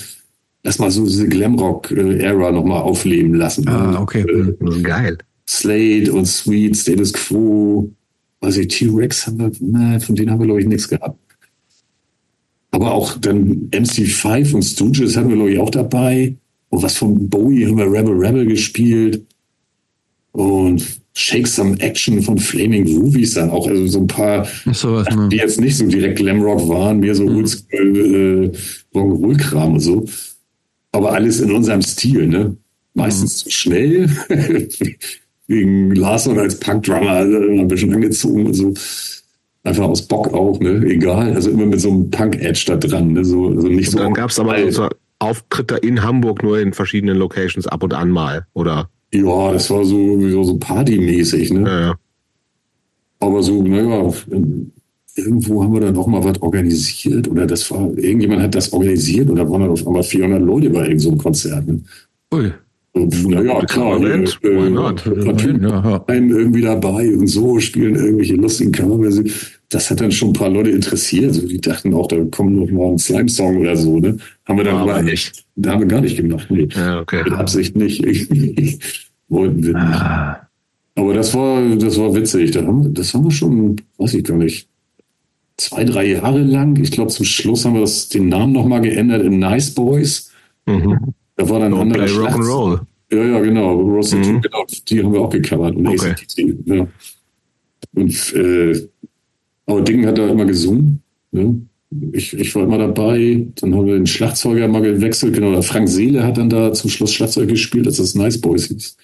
lass 0.63 0.79
mal 0.79 0.91
so 0.91 1.05
diese 1.05 1.27
Glamrock-Ära 1.27 2.51
nochmal 2.51 2.81
aufleben 2.81 3.33
lassen. 3.35 3.67
Ah, 3.67 4.01
okay. 4.01 4.21
Äh, 4.21 4.53
Das 4.59 4.75
ist 4.75 4.83
geil. 4.83 5.17
Slade 5.47 6.13
und 6.13 6.25
Sweet, 6.25 6.77
Status 6.77 7.13
Quo, 7.13 7.89
weiß 8.41 8.57
ich, 8.57 8.67
T-Rex 8.67 9.27
haben 9.27 9.39
wir, 9.39 9.51
ne, 9.59 9.99
von 9.99 10.15
denen 10.15 10.31
haben 10.31 10.39
wir, 10.39 10.45
glaube 10.45 10.61
ich, 10.61 10.67
nichts 10.67 10.87
gehabt. 10.87 11.17
Aber 12.71 12.93
auch 12.93 13.17
dann 13.17 13.69
MC5 13.71 14.53
und 14.53 14.63
Stooges 14.63 15.17
hatten 15.17 15.29
wir, 15.29 15.35
glaube 15.35 15.51
ich, 15.51 15.59
auch 15.59 15.69
dabei. 15.69 16.35
Und 16.69 16.83
was 16.83 16.97
von 16.97 17.29
Bowie 17.29 17.65
haben 17.65 17.77
wir 17.77 17.91
Rebel 17.91 18.13
Rebel 18.13 18.45
gespielt. 18.45 19.25
Und 20.31 21.01
Shake 21.13 21.47
Some 21.47 21.77
Action 21.81 22.21
von 22.21 22.37
Flaming 22.37 22.87
Rubies 22.97 23.33
dann 23.33 23.49
auch. 23.49 23.67
Also 23.67 23.87
so 23.87 23.99
ein 23.99 24.07
paar, 24.07 24.47
so 24.71 25.01
ne? 25.01 25.29
die 25.29 25.37
jetzt 25.37 25.59
nicht 25.59 25.75
so 25.75 25.85
direkt 25.85 26.19
Glamrock 26.19 26.67
waren, 26.69 27.01
mehr 27.01 27.13
so 27.13 27.25
mhm. 27.25 27.45
äh, 27.71 28.51
Rock'n'Roll-Kram 28.95 29.73
und 29.73 29.79
so. 29.81 30.05
Aber 30.93 31.13
alles 31.13 31.41
in 31.41 31.51
unserem 31.51 31.81
Stil, 31.81 32.27
ne? 32.27 32.55
Meistens 32.93 33.37
zu 33.37 33.51
schnell. 33.51 34.09
Wegen 35.47 35.95
Larson 35.95 36.39
als 36.39 36.59
Punk-Drummer 36.59 37.09
also 37.09 37.37
immer 37.37 37.61
ein 37.61 37.67
bisschen 37.67 37.93
angezogen 37.93 38.45
und 38.45 38.53
so. 38.53 38.73
Einfach 39.63 39.85
aus 39.85 40.07
Bock 40.07 40.33
auch, 40.33 40.59
ne? 40.59 40.83
Egal. 40.85 41.33
Also 41.33 41.51
immer 41.51 41.65
mit 41.65 41.81
so 41.81 41.89
einem 41.89 42.09
Punk-Edge 42.09 42.63
da 42.67 42.77
dran, 42.77 43.13
ne? 43.13 43.23
So, 43.23 43.49
also 43.49 43.67
nicht 43.67 43.89
und 43.89 43.91
so. 43.91 43.97
Dann 43.99 44.13
gab 44.13 44.31
es 44.31 44.39
aber 44.39 44.71
so 44.71 44.89
Auftritte 45.19 45.75
in 45.75 46.01
Hamburg 46.03 46.41
nur 46.41 46.59
in 46.59 46.73
verschiedenen 46.73 47.17
Locations 47.17 47.67
ab 47.67 47.83
und 47.83 47.93
an 47.93 48.09
mal, 48.09 48.47
oder? 48.53 48.89
Ja, 49.13 49.51
das 49.51 49.69
war 49.69 49.85
so, 49.85 50.43
so 50.43 50.57
partymäßig, 50.57 51.51
ne? 51.53 51.69
Ja, 51.69 51.79
ja. 51.79 51.95
Aber 53.19 53.43
so, 53.43 53.61
naja, 53.61 54.11
irgendwo 55.15 55.63
haben 55.63 55.73
wir 55.73 55.81
dann 55.81 55.97
auch 55.97 56.07
mal 56.07 56.23
was 56.23 56.41
organisiert 56.41 57.27
oder 57.27 57.45
das 57.45 57.69
war, 57.69 57.95
irgendjemand 57.97 58.41
hat 58.41 58.55
das 58.55 58.73
organisiert 58.73 59.29
oder 59.29 59.47
waren 59.49 59.61
dann 59.61 59.69
auf 59.69 59.85
einmal 59.85 60.03
400 60.03 60.41
Leute 60.41 60.69
bei 60.69 60.87
irgendeinem 60.87 60.99
so 60.99 61.15
Konzert. 61.17 61.67
Ne? 61.67 61.81
Ui. 62.33 62.51
Und, 62.93 63.29
naja, 63.29 63.61
klar, 63.65 64.01
Event, 64.01 64.37
äh, 64.43 64.69
not? 64.69 65.03
Platoon 65.03 65.63
Ja, 65.63 65.69
ja. 65.69 66.03
einem 66.07 66.29
irgendwie 66.31 66.61
dabei 66.61 67.15
und 67.15 67.27
so 67.27 67.57
spielen 67.59 67.95
irgendwelche 67.95 68.35
lustigen 68.35 68.73
Coverversionen. 68.73 69.31
Das 69.69 69.89
hat 69.89 70.01
dann 70.01 70.11
schon 70.11 70.31
ein 70.31 70.33
paar 70.33 70.49
Leute 70.49 70.71
interessiert. 70.71 71.33
So, 71.33 71.47
die 71.47 71.61
dachten 71.61 71.93
auch, 71.93 72.07
da 72.07 72.17
kommt 72.25 72.53
noch 72.53 72.69
mal 72.69 72.91
ein 72.91 72.97
Slime-Song 72.97 73.57
oder 73.57 73.77
so. 73.77 73.97
Ne? 73.99 74.17
Haben 74.45 74.57
wir 74.57 74.65
dann 74.65 74.75
Aber 74.75 74.95
aber 74.95 75.03
nicht. 75.03 75.45
Da 75.55 75.71
haben 75.71 75.79
wir 75.79 75.87
gar 75.87 76.01
nicht 76.01 76.17
gemacht. 76.17 76.47
Nee. 76.49 76.67
Ja, 76.75 76.99
okay. 76.99 77.23
Mit 77.23 77.33
Absicht 77.33 77.77
nicht. 77.77 78.03
Wollten 79.29 79.63
wir 79.63 79.73
nicht. 79.73 80.01
Ah, 80.01 80.49
Aber 80.95 81.13
das 81.13 81.33
war, 81.33 81.61
das 81.77 81.97
war 81.97 82.13
witzig. 82.13 82.51
Da 82.51 82.65
haben, 82.65 82.93
das 82.93 83.13
haben 83.13 83.23
wir 83.23 83.31
schon, 83.31 83.77
weiß 83.99 84.15
ich 84.15 84.25
gar 84.25 84.37
nicht, 84.37 84.67
zwei, 85.55 85.85
drei 85.85 86.07
Jahre 86.07 86.39
lang. 86.41 86.75
Ich 86.81 86.91
glaube, 86.91 87.11
zum 87.11 87.25
Schluss 87.25 87.63
haben 87.63 87.75
wir 87.75 87.81
das, 87.81 88.09
den 88.09 88.27
Namen 88.27 88.51
nochmal 88.51 88.81
geändert 88.81 89.23
in 89.23 89.39
Nice 89.39 89.73
Boys. 89.73 90.29
Mhm. 90.65 91.13
Da 91.41 91.49
war 91.49 91.59
dann 91.59 91.73
ein 91.73 91.91
Don't 91.91 91.93
play 91.93 92.05
Rock'n'Roll. 92.05 92.79
Ja, 93.11 93.23
ja, 93.23 93.39
genau. 93.39 93.73
Rose 93.73 94.15
Mhm. 94.15 94.41
genau. 94.41 94.65
Die 94.87 95.03
haben 95.03 95.11
wir 95.13 95.21
auch 95.21 95.29
gecovert. 95.29 95.75
Und 95.75 95.87
Okay. 95.87 96.11
AC/DC, 96.11 96.55
ja. 96.65 96.87
Und, 97.95 98.33
äh, 98.35 98.87
aber 99.65 99.81
Ding 99.81 100.05
hat 100.05 100.17
da 100.17 100.27
immer 100.27 100.45
gesungen. 100.45 101.01
Ne? 101.31 101.61
Ich, 102.13 102.33
ich 102.33 102.55
war 102.55 102.63
immer 102.63 102.77
dabei. 102.77 103.45
Dann 103.59 103.75
haben 103.75 103.85
wir 103.87 103.95
den 103.95 104.05
Schlagzeuger 104.07 104.67
mal 104.67 104.81
gewechselt. 104.81 105.33
Genau, 105.33 105.61
Frank 105.61 105.89
Seele 105.89 106.23
hat 106.23 106.37
dann 106.37 106.49
da 106.49 106.71
zum 106.73 106.89
Schluss 106.89 107.11
Schlagzeug 107.13 107.49
gespielt, 107.49 107.87
als 107.87 107.97
das 107.97 108.15
Nice 108.15 108.39
Boys 108.39 108.67
hieß. 108.67 108.95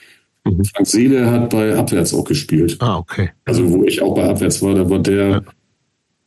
Mhm. 0.45 0.63
Frank 0.63 0.87
Seele 0.87 1.29
hat 1.29 1.49
bei 1.49 1.75
Abwärts 1.75 2.13
auch 2.13 2.23
gespielt. 2.23 2.77
Ah, 2.79 2.97
okay. 2.99 3.29
Also 3.45 3.69
wo 3.69 3.83
ich 3.83 4.01
auch 4.01 4.13
bei 4.15 4.23
Abwärts 4.23 4.61
war, 4.61 4.75
da 4.75 4.89
war 4.89 4.99
der. 4.99 5.27
Ja. 5.29 5.41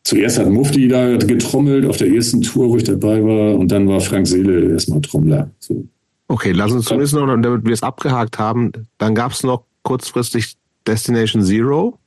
Zuerst 0.02 0.38
hat 0.38 0.50
Mufti 0.50 0.88
da 0.88 1.16
getrommelt 1.16 1.84
auf 1.86 1.98
der 1.98 2.08
ersten 2.08 2.40
Tour, 2.42 2.70
wo 2.70 2.76
ich 2.76 2.84
dabei 2.84 3.22
war, 3.22 3.54
und 3.54 3.70
dann 3.70 3.86
war 3.86 4.00
Frank 4.00 4.26
Seele 4.26 4.70
erstmal 4.72 5.00
Trommler. 5.02 5.50
So. 5.60 5.84
Okay, 6.30 6.52
lass 6.52 6.70
uns 6.70 6.84
zumindest 6.84 7.14
noch, 7.14 7.26
damit 7.26 7.64
wir 7.64 7.72
es 7.72 7.82
abgehakt 7.82 8.38
haben, 8.38 8.70
dann 8.98 9.16
gab 9.16 9.32
es 9.32 9.42
noch 9.42 9.64
kurzfristig 9.82 10.54
Destination 10.86 11.42
Zero. 11.42 11.98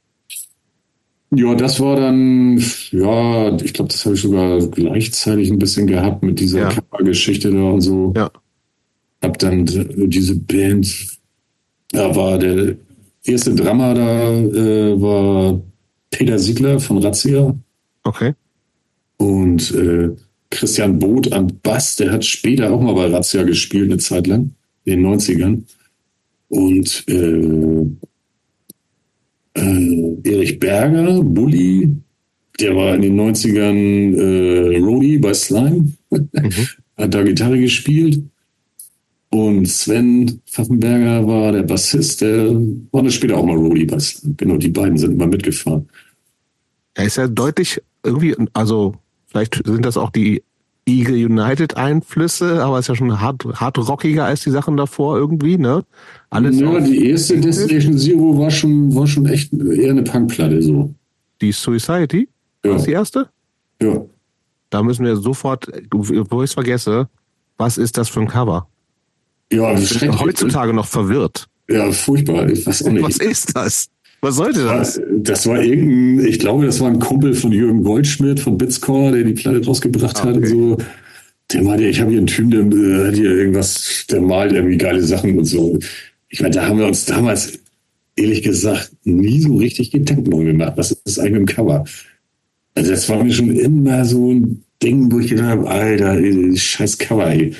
Ja, 1.32 1.54
das 1.56 1.78
war 1.82 1.98
dann, 1.98 2.58
ja, 2.92 3.54
ich 3.58 3.74
glaube, 3.74 3.92
das 3.92 4.06
habe 4.06 4.16
ich 4.16 4.22
sogar 4.22 4.66
gleichzeitig 4.68 5.52
ein 5.52 5.60
bisschen 5.60 5.88
gehabt 5.88 6.24
mit 6.24 6.40
dieser 6.40 6.60
Ja. 6.60 6.70
Covergeschichte 6.70 7.52
da 7.52 7.64
und 7.64 7.82
so. 7.82 8.14
Ja. 8.16 8.32
Hab 9.22 9.38
dann 9.40 9.66
diese 9.66 10.36
Band, 10.38 11.18
da 11.92 12.16
war 12.16 12.38
der 12.38 12.78
erste 13.26 13.54
Drummer 13.54 13.94
da, 13.94 14.32
äh, 14.32 15.02
war 15.02 15.60
Peter 16.12 16.40
Siegler 16.40 16.80
von 16.80 17.00
Razzia 17.00 17.54
Okay. 18.06 18.36
und 19.18 19.70
äh, 19.76 20.12
Christian 20.54 21.00
Both 21.00 21.32
am 21.34 21.48
Bass, 21.64 21.96
der 21.96 22.12
hat 22.12 22.24
später 22.24 22.72
auch 22.72 22.80
mal 22.80 22.94
bei 22.94 23.08
Razzia 23.08 23.44
gespielt, 23.44 23.92
eine 23.92 23.98
Zeit 23.98 24.28
lang, 24.28 24.52
in 24.86 25.02
den 25.02 25.06
90ern. 25.06 25.64
Und 26.50 27.04
äh, 27.08 27.88
äh, 29.60 30.18
Erich 30.24 30.60
Berger, 30.60 31.24
Bulli, 31.24 31.96
der 32.60 32.76
war 32.76 32.94
in 32.96 33.02
den 33.02 33.20
90ern 33.20 34.16
äh, 34.16 34.78
Rody 34.78 35.18
bei 35.18 35.34
Slime, 35.34 35.92
hat 36.98 37.14
da 37.14 37.24
Gitarre 37.24 37.60
gespielt. 37.60 38.22
Und 39.30 39.66
Sven 39.66 40.40
Pfaffenberger 40.46 41.26
war 41.26 41.52
der 41.52 41.64
Bassist, 41.64 42.22
der 42.22 42.52
war 42.92 43.02
dann 43.02 43.12
später 43.12 43.38
auch 43.38 43.46
mal 43.46 43.58
Rody 43.58 43.86
bei 43.86 43.98
Slime. 43.98 44.36
Genau, 44.38 44.58
die 44.58 44.70
beiden 44.70 45.00
sind 45.00 45.14
immer 45.14 45.26
mitgefahren. 45.26 45.90
Er 46.94 47.06
ist 47.06 47.18
ja 47.18 47.28
deutlich 47.28 47.82
irgendwie, 48.04 48.36
also 48.54 48.94
vielleicht 49.34 49.62
sind 49.66 49.84
das 49.86 49.98
auch 49.98 50.10
die 50.12 50.42
Eagle 50.86 51.16
United 51.26 51.76
Einflüsse, 51.78 52.64
aber 52.64 52.80
ist 52.80 52.88
ja 52.88 52.96
schon 52.96 53.20
hart, 53.20 53.44
hart 53.56 53.78
rockiger 53.78 54.26
als 54.26 54.42
die 54.42 54.50
Sachen 54.52 54.78
davor 54.78 55.18
irgendwie, 55.18 55.58
ne? 55.58 55.84
Alles 56.30 56.60
ja, 56.60 56.80
die 56.80 57.10
erste 57.10 57.40
Destination 57.40 57.98
Zero 57.98 58.38
war 58.38 58.52
schon, 58.52 58.94
war 58.96 59.08
schon 59.08 59.26
echt 59.26 59.52
eher 59.54 59.92
eine 59.92 60.04
Punkplatte 60.04 60.62
so. 60.62 60.94
die 61.42 61.52
Suicidity, 61.52 62.30
Ja. 62.64 62.70
war 62.72 62.78
das 62.78 62.86
die 62.86 62.92
erste? 62.92 63.30
Ja. 63.82 64.02
Da 64.70 64.84
müssen 64.84 65.06
wir 65.06 65.16
sofort, 65.18 65.68
bevor 65.90 66.44
ich 66.44 66.50
es 66.50 66.54
vergesse, 66.54 67.08
was 67.58 67.78
ist 67.78 67.98
das 67.98 68.10
für 68.10 68.20
ein 68.22 68.28
Cover? 68.28 68.68
Ja, 69.52 69.74
bin 69.74 69.84
schrecklich. 69.86 70.20
heutzutage 70.22 70.74
noch 70.74 70.88
verwirrt. 70.88 71.48
Ja, 71.70 71.90
furchtbar. 71.92 72.50
Ich 72.50 72.66
weiß 72.66 72.86
auch 72.86 72.92
nicht. 72.92 73.04
Was 73.04 73.18
ist 73.18 73.56
das? 73.56 73.88
Was 74.24 74.36
sollte 74.38 74.64
das? 74.64 75.02
Das 75.18 75.46
war 75.48 75.62
irgendein, 75.62 76.26
ich 76.26 76.40
glaube, 76.40 76.66
das 76.66 76.80
war 76.80 76.90
ein 76.90 77.00
Kumpel 77.00 77.34
von 77.34 77.52
Jürgen 77.52 77.84
Goldschmidt 77.84 78.40
von 78.40 78.58
Bitscore, 78.58 79.12
der 79.12 79.26
die 79.26 79.34
Platte 79.34 79.66
rausgebracht 79.66 80.16
Ah, 80.22 80.24
hat 80.24 80.38
und 80.38 80.44
okay. 80.46 80.48
so. 80.48 80.78
Der 81.52 81.62
meinte, 81.62 81.84
ich 81.86 82.00
habe 82.00 82.10
hier 82.12 82.20
einen 82.20 82.28
Typen, 82.28 82.72
der 82.72 82.80
äh, 83.04 83.08
hat 83.08 83.16
hier 83.16 83.32
irgendwas, 83.32 84.06
der 84.10 84.22
malt 84.22 84.54
irgendwie 84.54 84.78
geile 84.78 85.02
Sachen 85.04 85.38
und 85.38 85.44
so. 85.44 85.78
Ich 86.30 86.42
meine, 86.42 86.56
da 86.56 86.66
haben 86.66 86.80
wir 86.80 86.88
uns 86.88 87.04
damals, 87.04 87.60
ehrlich 88.16 88.44
gesagt, 88.44 88.94
nie 89.04 89.42
so 89.42 89.58
richtig 89.58 89.92
Gedanken 89.92 90.32
drum 90.32 90.46
gemacht. 90.46 90.74
Was 90.78 90.92
ist 91.04 91.20
eigentlich 91.20 91.40
im 91.42 91.46
Cover? 91.46 91.84
Also 92.76 92.92
das 92.92 93.10
war 93.10 93.22
mir 93.22 93.34
schon 93.34 93.54
immer 93.58 94.06
so 94.06 94.32
ein 94.32 94.64
Ding, 94.82 95.12
wo 95.12 95.20
ich 95.20 95.32
gedacht 95.32 95.48
habe, 95.48 95.68
Alter, 95.70 96.14
ey, 96.18 96.56
scheiß 96.56 96.98
Cover, 96.98 97.28
ey. 97.30 97.54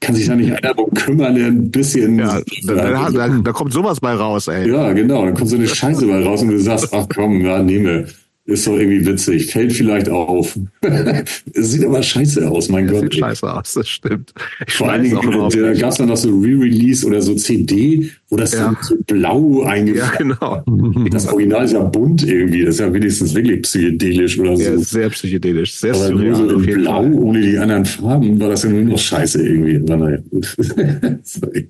Kann 0.00 0.14
sich 0.14 0.26
da 0.26 0.36
nicht 0.36 0.50
einer 0.50 0.74
darum 0.74 0.92
kümmern, 0.92 1.34
der 1.34 1.46
ein 1.46 1.70
bisschen... 1.70 2.18
Ja, 2.18 2.40
da, 2.66 2.74
da, 2.74 3.10
da, 3.10 3.28
da 3.28 3.52
kommt 3.52 3.72
sowas 3.72 3.98
bei 4.00 4.12
raus, 4.12 4.48
ey. 4.48 4.70
Ja, 4.70 4.92
genau. 4.92 5.24
Dann 5.24 5.34
kommt 5.34 5.48
so 5.48 5.56
eine 5.56 5.66
Scheiße 5.66 6.04
mal 6.06 6.22
raus 6.22 6.42
und 6.42 6.48
du 6.48 6.60
sagst, 6.60 6.92
ach 6.92 7.06
komm, 7.14 7.40
ja, 7.40 7.62
nehme. 7.62 8.06
Ist 8.46 8.64
doch 8.66 8.78
irgendwie 8.78 9.04
witzig. 9.04 9.50
Fällt 9.50 9.72
vielleicht 9.72 10.08
auf. 10.08 10.56
sieht 11.54 11.84
aber 11.84 12.00
scheiße 12.00 12.48
aus, 12.48 12.68
mein 12.68 12.86
Das 12.86 12.94
Gott. 13.00 13.12
sieht 13.12 13.20
scheiße 13.20 13.52
aus, 13.52 13.74
das 13.74 13.88
stimmt. 13.88 14.32
Ich 14.68 14.74
Vor 14.74 14.88
allen 14.90 15.02
Dingen, 15.02 15.18
da 15.20 15.72
gab 15.74 15.90
es 15.90 15.96
dann 15.98 16.06
noch 16.08 16.16
so 16.16 16.28
Re-Release 16.30 17.04
oder 17.04 17.20
so 17.22 17.34
CD, 17.34 18.08
wo 18.28 18.36
das 18.36 18.52
Ja. 18.52 18.66
dann 18.66 18.76
so 18.82 18.94
blau 19.04 19.62
Ja, 19.62 19.68
eingefärbt 19.70 20.18
genau. 20.18 20.62
Das 21.10 21.26
Original 21.26 21.64
ist 21.64 21.72
ja 21.72 21.80
bunt 21.82 22.22
irgendwie. 22.24 22.64
Das 22.64 22.76
ist 22.76 22.80
ja 22.80 22.94
wenigstens 22.94 23.34
wirklich 23.34 23.62
psychedelisch 23.62 24.38
oder 24.38 24.56
so. 24.56 24.62
Ja, 24.62 24.78
sehr 24.78 25.10
psychedelisch, 25.10 25.74
sehr 25.74 25.94
aber 25.96 26.10
nur 26.10 26.36
surreal 26.36 26.48
so 26.50 26.56
auf 26.56 26.66
in 26.68 26.74
blau, 26.82 27.02
Fall. 27.02 27.12
ohne 27.14 27.40
die 27.40 27.58
anderen 27.58 27.84
Farben, 27.84 28.40
war 28.40 28.48
das 28.50 28.62
ja 28.62 28.70
nur 28.70 28.82
noch 28.82 28.98
scheiße 28.98 29.42
irgendwie. 29.44 29.92
Aber 29.92 29.96
naja. 29.96 30.18
Sorry. 31.24 31.68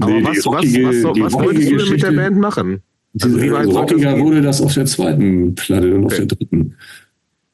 Aber 0.00 0.12
Nee, 0.12 0.24
was, 0.24 0.36
was, 0.38 0.46
rockige- 0.46 0.86
was, 0.86 1.12
die 1.14 1.22
was 1.22 1.34
rockige 1.34 1.46
wolltest 1.46 1.70
du 1.72 1.76
denn 1.78 1.88
mit 1.90 2.02
der 2.04 2.12
Band 2.12 2.38
machen? 2.38 2.80
Also, 3.22 3.40
wie 3.40 3.52
weit 3.52 3.66
rockiger 3.68 4.18
wurde 4.18 4.42
das 4.42 4.60
auf 4.60 4.74
der 4.74 4.86
zweiten 4.86 5.54
Platte 5.54 5.94
und 5.94 6.06
auf 6.06 6.12
Okay. 6.12 6.26
der 6.26 6.36
dritten. 6.36 6.74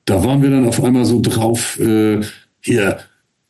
Da 0.06 0.24
waren 0.24 0.42
wir 0.42 0.50
dann 0.50 0.66
auf 0.66 0.82
einmal 0.82 1.04
so 1.04 1.20
drauf, 1.20 1.78
äh, 1.78 2.20
hier, 2.60 2.98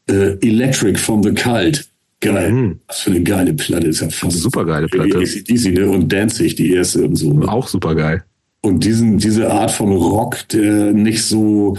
äh, 0.09 0.37
Electric 0.47 0.99
from 0.99 1.23
the 1.23 1.33
Cult. 1.33 1.87
Geil. 2.21 2.53
Mhm. 2.53 2.81
Was 2.87 3.01
für 3.01 3.11
eine 3.11 3.23
geile 3.23 3.55
Platte 3.55 3.87
ist 3.87 4.01
ja 4.01 4.11
fast. 4.11 4.39
Super 4.39 4.67
geile 4.67 4.89
Platte. 4.89 5.19
ACDC, 5.19 5.73
ne? 5.73 5.89
Und 5.89 6.13
Danzig, 6.13 6.55
die 6.57 6.73
erste 6.75 7.03
und 7.05 7.17
so. 7.17 7.33
Ne? 7.33 7.49
Auch 7.49 7.67
super 7.67 7.95
geil. 7.95 8.25
Und 8.61 8.85
diesen, 8.85 9.17
diese 9.17 9.51
Art 9.51 9.71
von 9.71 9.91
Rock, 9.93 10.47
der 10.49 10.93
nicht 10.93 11.23
so 11.25 11.79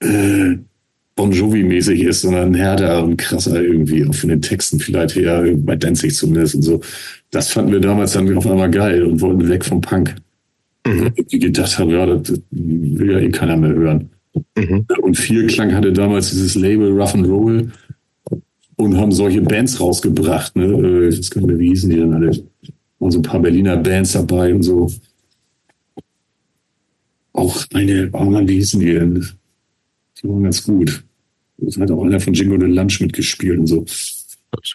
äh, 0.00 0.56
Bon 1.14 1.30
Jovi-mäßig 1.32 2.04
ist, 2.04 2.22
sondern 2.22 2.54
härter 2.54 3.04
und 3.04 3.18
krasser 3.18 3.60
irgendwie, 3.60 4.06
auch 4.06 4.14
von 4.14 4.30
den 4.30 4.40
Texten 4.40 4.80
vielleicht 4.80 5.16
her, 5.16 5.44
bei 5.56 5.76
Danzig 5.76 6.14
zumindest 6.14 6.54
und 6.54 6.62
so. 6.62 6.80
Das 7.30 7.52
fanden 7.52 7.72
wir 7.72 7.80
damals 7.80 8.12
dann 8.12 8.36
auf 8.36 8.46
einmal 8.46 8.70
geil 8.70 9.02
und 9.04 9.20
wollten 9.20 9.48
weg 9.48 9.64
vom 9.64 9.80
Punk. 9.80 10.14
Die 10.86 11.38
gedacht 11.38 11.78
haben, 11.78 11.90
ja, 11.90 12.06
das, 12.06 12.40
will 12.50 13.10
ja 13.10 13.18
eh 13.18 13.30
keiner 13.30 13.56
mehr 13.56 13.74
hören. 13.74 14.10
Mhm. 14.56 14.86
Und 15.02 15.16
Vielklang 15.16 15.74
hatte 15.74 15.92
damals 15.92 16.30
dieses 16.30 16.54
Label 16.54 16.90
Rough 16.90 17.14
and 17.14 17.26
Roll 17.26 17.70
und 18.76 18.96
haben 18.96 19.12
solche 19.12 19.42
Bands 19.42 19.80
rausgebracht. 19.80 20.56
Ne? 20.56 20.64
Äh, 20.64 21.08
Ich 21.08 21.18
weiß 21.18 21.30
gar 21.30 21.40
nicht 21.42 21.48
mehr, 21.48 21.58
wie 21.58 21.68
hießen 21.68 21.90
die 21.90 21.96
denn 21.96 22.14
alle? 22.14 22.30
Und 22.98 23.10
so 23.10 23.18
ein 23.18 23.22
paar 23.22 23.40
Berliner 23.40 23.76
Bands 23.76 24.12
dabei 24.12 24.54
und 24.54 24.62
so. 24.62 24.90
Auch 27.32 27.64
eine, 27.74 28.08
oh 28.12 28.24
Mann, 28.24 28.48
wie 28.48 28.54
hießen 28.54 28.80
die 28.80 28.94
denn? 28.94 29.26
Die 30.22 30.28
waren 30.28 30.42
ganz 30.42 30.64
gut. 30.64 31.04
Da 31.58 31.80
hat 31.82 31.90
auch 31.90 32.04
einer 32.04 32.20
von 32.20 32.32
Jingo 32.32 32.58
the 32.58 32.66
Lunch 32.66 33.00
mitgespielt 33.00 33.58
und 33.58 33.66
so. 33.66 33.84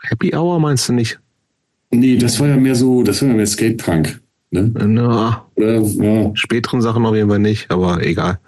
Happy 0.03 0.35
Hour 0.35 0.59
meinst 0.59 0.87
du 0.89 0.93
nicht? 0.93 1.19
Nee, 1.93 2.17
das 2.17 2.39
war 2.39 2.47
ja 2.47 2.57
mehr 2.57 2.75
so, 2.75 3.03
das 3.03 3.21
war 3.21 3.29
ja 3.29 3.35
mehr 3.35 3.45
Skatepunk. 3.47 4.21
Ne? 4.51 4.71
Na, 4.85 5.45
Oder, 5.55 5.81
ja, 5.81 6.31
späteren 6.35 6.81
Sachen 6.81 7.05
auf 7.05 7.15
jeden 7.15 7.29
Fall 7.29 7.39
nicht, 7.39 7.69
aber 7.71 8.03
egal. 8.05 8.39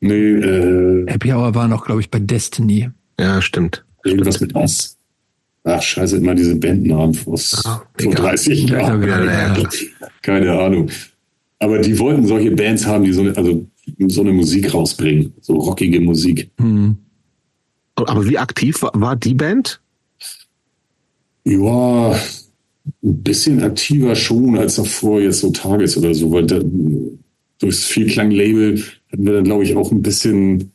nee, 0.00 0.14
äh, 0.34 1.04
Happy 1.08 1.32
Hour 1.32 1.54
war 1.54 1.66
noch, 1.68 1.84
glaube 1.84 2.00
ich, 2.00 2.10
bei 2.10 2.18
Destiny. 2.20 2.90
Ja, 3.18 3.42
stimmt. 3.42 3.84
irgendwas 4.04 4.40
mit 4.40 4.54
Ass. 4.54 4.96
Ach, 5.64 5.82
scheiße, 5.82 6.16
immer 6.18 6.34
diese 6.34 6.54
Bandnamen 6.56 7.12
vor, 7.14 7.34
Ah, 7.64 7.82
vor 7.98 8.12
egal. 8.12 8.14
30 8.14 8.68
Ja, 8.70 8.78
Jahren. 8.80 9.02
ja, 9.02 9.24
ja, 9.24 9.56
ja. 9.58 9.68
Keine 10.22 10.52
Ahnung. 10.58 10.88
Aber 11.58 11.78
die 11.80 11.98
wollten 11.98 12.26
solche 12.26 12.52
Bands 12.52 12.86
haben, 12.86 13.02
die 13.04 13.12
so 13.12 13.22
eine, 13.22 13.36
also 13.36 13.66
so 14.06 14.20
eine 14.20 14.32
Musik 14.32 14.72
rausbringen. 14.72 15.34
So 15.40 15.54
rockige 15.56 16.00
Musik. 16.00 16.50
Hm. 16.60 16.96
Aber 17.96 18.24
wie 18.28 18.38
aktiv 18.38 18.80
war, 18.82 18.92
war 18.94 19.16
die 19.16 19.34
Band? 19.34 19.80
Ja, 21.44 22.14
ein 23.02 23.22
bisschen 23.22 23.62
aktiver 23.62 24.14
schon 24.14 24.56
als 24.58 24.76
davor 24.76 25.20
jetzt 25.20 25.40
so 25.40 25.50
Tages 25.50 25.96
oder 25.96 26.14
so, 26.14 26.30
weil 26.32 26.46
da, 26.46 26.60
durchs 27.58 27.84
Vielklang-Label 27.84 28.82
hatten 29.12 29.26
wir 29.26 29.32
dann, 29.34 29.44
glaube 29.44 29.64
ich, 29.64 29.74
auch 29.76 29.90
ein 29.90 30.02
bisschen, 30.02 30.70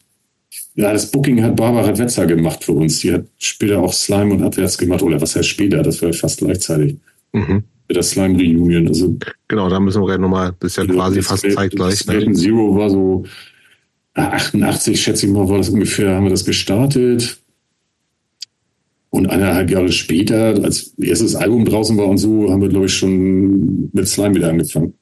ja, 0.75 0.91
das 0.91 1.09
Booking 1.11 1.41
hat 1.41 1.55
Barbara 1.55 1.97
Wetzer 1.97 2.25
gemacht 2.25 2.63
für 2.63 2.73
uns. 2.73 2.99
Die 2.99 3.13
hat 3.13 3.25
später 3.37 3.79
auch 3.79 3.93
Slime 3.93 4.33
und 4.33 4.43
Abwärts 4.43 4.77
gemacht, 4.77 5.01
oder 5.01 5.21
was 5.21 5.35
heißt 5.35 5.47
später? 5.47 5.81
Das 5.81 6.01
war 6.01 6.11
fast 6.13 6.39
gleichzeitig 6.39 6.97
Mhm. 7.31 7.63
mit 7.87 7.95
der 7.95 8.03
Slime 8.03 8.37
Reunion. 8.37 8.87
Also 8.87 9.15
Genau, 9.47 9.69
da 9.69 9.79
müssen 9.79 10.01
wir 10.01 10.07
gleich 10.07 10.19
nochmal, 10.19 10.53
das 10.59 10.71
ist 10.71 10.77
ja 10.77 10.85
quasi 10.85 11.17
das 11.17 11.27
fast 11.27 11.43
Welt- 11.43 11.55
zeitgleich. 11.55 11.97
das 11.99 12.07
Ne? 12.07 12.13
Welten 12.13 12.35
Zero 12.35 12.75
war 12.75 12.89
so 12.89 13.23
ah, 14.15 14.27
88, 14.27 15.01
schätze 15.01 15.25
ich 15.25 15.31
mal, 15.31 15.47
war 15.49 15.57
das 15.59 15.69
ungefähr, 15.69 16.15
haben 16.15 16.25
wir 16.25 16.29
das 16.31 16.45
gestartet. 16.45 17.37
Und 19.13 19.27
eineinhalb 19.29 19.69
Jahre 19.69 19.91
später, 19.91 20.55
als 20.63 20.95
erstes 20.97 21.35
Album 21.35 21.65
draußen 21.65 21.95
war 21.97 22.07
und 22.07 22.17
so, 22.17 22.49
haben 22.49 22.63
wir, 22.63 22.69
glaube 22.69 22.87
ich, 22.87 22.95
schon 22.97 23.91
mit 23.93 24.07
Slime 24.07 24.33
wieder 24.33 24.49
angefangen. 24.49 24.95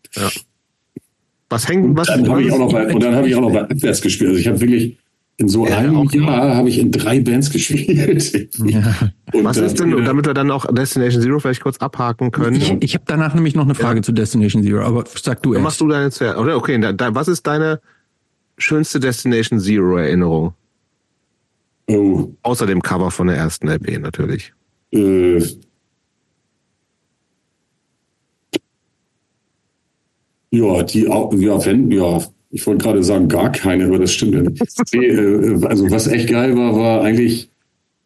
Was 1.49 1.69
hängt, 1.69 1.95
was, 1.95 2.07
Dann 2.07 2.27
habe 2.27 2.43
ich 2.43 2.51
auch 2.51 2.59
noch 2.59 2.73
bei, 2.73 2.93
und 2.93 3.01
dann 3.01 3.15
habe 3.15 3.29
ich 3.29 3.35
auch 3.35 3.41
noch 3.41 3.53
bei 3.53 3.61
Abwärts 3.61 4.01
gespielt. 4.01 4.31
Also 4.31 4.41
ich 4.41 4.47
habe 4.49 4.59
wirklich 4.59 4.97
in 5.37 5.47
so 5.47 5.65
Ja, 5.65 5.77
einem 5.77 6.03
Jahr 6.11 6.55
habe 6.57 6.67
ich 6.67 6.77
in 6.79 6.91
drei 6.91 7.21
Bands 7.21 7.51
gespielt. 7.51 7.87
Ja. 8.65 8.93
Und 9.31 9.45
was 9.45 9.55
dann 9.55 9.65
ist 9.65 9.79
denn, 9.79 9.91
wieder- 9.95 10.03
damit 10.03 10.25
wir 10.25 10.33
dann 10.33 10.51
auch 10.51 10.65
Destination 10.73 11.21
Zero 11.21 11.39
vielleicht 11.39 11.61
kurz 11.63 11.77
abhaken 11.77 12.31
können? 12.31 12.57
Ich, 12.57 12.75
ich 12.81 12.93
habe 12.95 13.05
danach 13.07 13.33
nämlich 13.33 13.55
noch 13.55 13.63
eine 13.63 13.75
Frage 13.75 14.01
zu 14.01 14.11
Destination 14.11 14.61
Zero, 14.61 14.81
aber 14.81 15.05
sag 15.21 15.41
du 15.41 15.53
Dann 15.53 15.59
erst. 15.59 15.63
machst 15.63 15.79
du 15.81 15.87
deine 15.87 16.11
zuerst. 16.11 16.37
Oder 16.37 16.57
okay, 16.57 16.77
da, 16.81 16.91
da, 16.91 17.15
was 17.15 17.29
ist 17.29 17.47
deine 17.47 17.79
schönste 18.57 18.99
Destination 18.99 19.61
Zero 19.61 19.95
Erinnerung? 19.95 20.53
Oh, 21.87 22.29
Außer 22.43 22.65
dem 22.65 22.81
Cover 22.81 23.11
von 23.11 23.27
der 23.27 23.37
ersten 23.37 23.67
LP 23.67 23.99
natürlich. 23.99 24.53
äh, 24.91 25.39
ja, 30.51 30.83
die, 30.83 31.03
ja, 31.03 31.65
wenn, 31.65 31.91
ja, 31.91 32.21
ich 32.49 32.65
wollte 32.67 32.83
gerade 32.83 33.03
sagen, 33.03 33.27
gar 33.27 33.51
keine, 33.51 33.85
aber 33.85 33.99
das 33.99 34.13
stimmt 34.13 34.33
ja 34.35 34.41
nicht. 34.41 34.61
Nee, 34.93 35.07
äh, 35.07 35.65
also 35.65 35.89
was 35.89 36.07
echt 36.07 36.29
geil 36.29 36.55
war, 36.57 36.75
war 36.75 37.01
eigentlich 37.01 37.49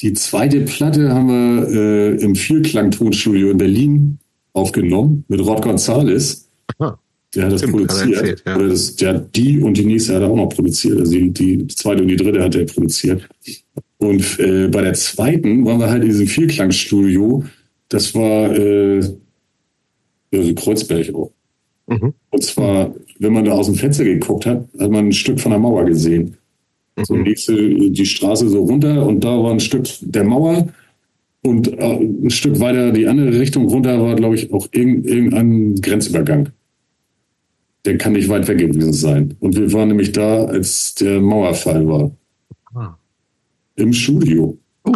die 0.01 0.13
zweite 0.13 0.61
Platte 0.61 1.13
haben 1.13 1.27
wir 1.29 1.67
äh, 1.69 2.15
im 2.21 2.35
Vierklang-Tonstudio 2.35 3.51
in 3.51 3.57
Berlin 3.57 4.19
aufgenommen 4.53 5.23
mit 5.27 5.39
Rod 5.39 5.61
Gonzales. 5.61 6.49
Ah, 6.79 6.95
Der 7.35 7.45
hat 7.45 7.51
das 7.51 7.61
Stimmt, 7.61 7.73
er 7.73 7.77
produziert. 7.87 8.15
erzählt, 8.15 8.43
ja. 8.45 8.55
Oder 8.55 8.69
das, 8.69 8.95
der 8.95 9.09
hat 9.09 9.35
die 9.35 9.59
und 9.59 9.77
die 9.77 9.85
nächste 9.85 10.15
hat 10.15 10.21
er 10.21 10.29
auch 10.29 10.35
noch 10.35 10.49
produziert. 10.49 10.99
Also 10.99 11.11
die, 11.11 11.31
die 11.31 11.67
zweite 11.67 12.01
und 12.01 12.07
die 12.07 12.15
dritte 12.15 12.41
hat 12.43 12.55
er 12.55 12.65
produziert. 12.65 13.27
Und 13.97 14.39
äh, 14.39 14.67
bei 14.67 14.81
der 14.81 14.93
zweiten 14.93 15.65
waren 15.65 15.79
wir 15.79 15.89
halt 15.89 16.03
in 16.03 16.09
diesem 16.09 16.27
Vierklangstudio. 16.27 17.43
Das 17.89 18.13
war 18.15 18.55
äh, 18.57 19.01
Kreuzberg 20.55 21.13
auch. 21.13 21.31
Mhm. 21.87 22.13
Und 22.29 22.43
zwar, 22.43 22.93
wenn 23.19 23.33
man 23.33 23.45
da 23.45 23.51
aus 23.51 23.67
dem 23.67 23.75
Fenster 23.75 24.03
geguckt 24.03 24.45
hat, 24.45 24.67
hat 24.79 24.91
man 24.91 25.07
ein 25.07 25.11
Stück 25.13 25.39
von 25.39 25.51
der 25.51 25.59
Mauer 25.59 25.85
gesehen. 25.85 26.35
So 27.03 27.13
Mhm. 27.15 27.23
nächste 27.23 27.89
die 27.89 28.05
Straße 28.05 28.47
so 28.49 28.63
runter 28.63 29.05
und 29.05 29.23
da 29.23 29.41
war 29.43 29.51
ein 29.51 29.59
Stück 29.59 29.85
der 30.01 30.23
Mauer 30.23 30.69
und 31.43 31.67
äh, 31.77 31.95
ein 31.99 32.29
Stück 32.29 32.59
weiter 32.59 32.91
die 32.91 33.05
andere 33.07 33.37
Richtung 33.37 33.67
runter 33.67 34.01
war, 34.01 34.15
glaube 34.15 34.35
ich, 34.35 34.51
auch 34.53 34.67
irgend, 34.71 35.05
irgendein 35.05 35.75
Grenzübergang. 35.75 36.49
Der 37.85 37.97
kann 37.97 38.13
nicht 38.13 38.29
weit 38.29 38.47
weg 38.47 38.57
gewesen 38.57 38.93
sein. 38.93 39.35
Und 39.39 39.55
wir 39.55 39.71
waren 39.73 39.89
nämlich 39.89 40.11
da, 40.11 40.45
als 40.45 40.95
der 40.95 41.21
Mauerfall 41.21 41.87
war. 41.87 42.11
Ah. 42.73 42.97
Im 43.75 43.93
Studio. 43.93 44.57
Oh, 44.83 44.93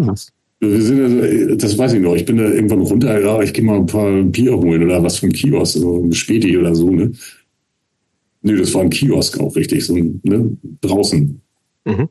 Wir 0.59 0.81
sind 0.81 1.01
also, 1.01 1.55
das 1.55 1.77
weiß 1.77 1.93
ich 1.93 2.01
noch, 2.01 2.15
ich 2.15 2.25
bin 2.25 2.37
da 2.37 2.49
irgendwann 2.49 2.81
runter, 2.81 3.21
ja, 3.21 3.41
ich 3.41 3.53
gehe 3.53 3.63
mal 3.63 3.77
ein 3.77 3.85
paar 3.85 4.23
Bier 4.23 4.57
holen 4.57 4.83
oder 4.83 5.01
was 5.01 5.19
vom 5.19 5.29
Kiosk, 5.29 5.77
so 5.77 6.03
ein 6.03 6.11
Späti 6.11 6.57
oder 6.57 6.75
so, 6.75 6.89
ne? 6.89 7.11
Nee, 8.41 8.55
das 8.55 8.73
war 8.73 8.81
ein 8.81 8.89
Kiosk 8.89 9.39
auch 9.39 9.55
richtig, 9.55 9.85
so 9.85 9.95
ein, 9.95 10.19
ne? 10.23 10.57
Draußen. 10.81 11.39
Mhm. 11.85 12.09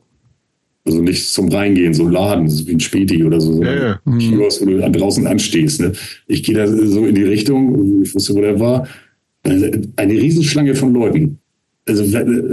Also 0.85 1.01
nicht 1.01 1.29
zum 1.29 1.49
Reingehen, 1.49 1.93
so 1.93 2.05
ein 2.05 2.11
Laden, 2.11 2.49
so 2.49 2.65
wie 2.67 2.73
ein 2.73 2.79
Späti 2.79 3.23
oder 3.23 3.39
so. 3.39 3.61
Ja, 3.63 3.75
ja. 3.75 3.99
Ein 4.05 4.17
Kiosk, 4.17 4.61
wo 4.61 4.65
du 4.65 4.91
draußen 4.91 5.27
anstehst, 5.27 5.81
ne? 5.81 5.91
Ich 6.25 6.41
gehe 6.41 6.55
da 6.55 6.65
so 6.67 7.05
in 7.05 7.13
die 7.13 7.23
Richtung, 7.23 8.01
ich 8.01 8.15
wusste, 8.15 8.33
wo 8.33 8.41
der 8.41 8.59
war, 8.59 8.87
eine 9.43 10.13
Riesenschlange 10.13 10.75
von 10.75 10.93
Leuten. 10.93 11.39
Also, 11.87 12.03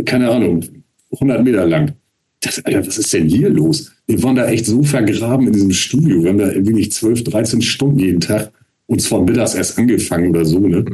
keine 0.05 0.31
Ahnung, 0.31 0.65
100 1.13 1.45
Meter 1.45 1.67
lang. 1.67 1.93
Das, 2.41 2.65
Alter, 2.65 2.87
was 2.87 2.99
ist 2.99 3.13
denn 3.13 3.29
hier 3.29 3.49
los? 3.49 3.93
Wir 4.07 4.23
waren 4.23 4.37
da 4.37 4.47
echt 4.47 4.67
so 4.67 4.83
vergraben 4.83 5.47
in 5.47 5.53
diesem 5.53 5.73
Studio. 5.73 6.23
Wir 6.23 6.31
haben 6.31 6.39
da 6.39 6.55
wirklich 6.55 6.93
12, 6.93 7.25
13 7.25 7.63
Stunden 7.63 7.99
jeden 7.99 8.21
Tag 8.21 8.53
und 8.87 9.01
zwar 9.01 9.23
mittags 9.23 9.55
erst 9.55 9.79
angefangen 9.79 10.31
oder 10.31 10.45
so, 10.45 10.61
ne? 10.61 10.85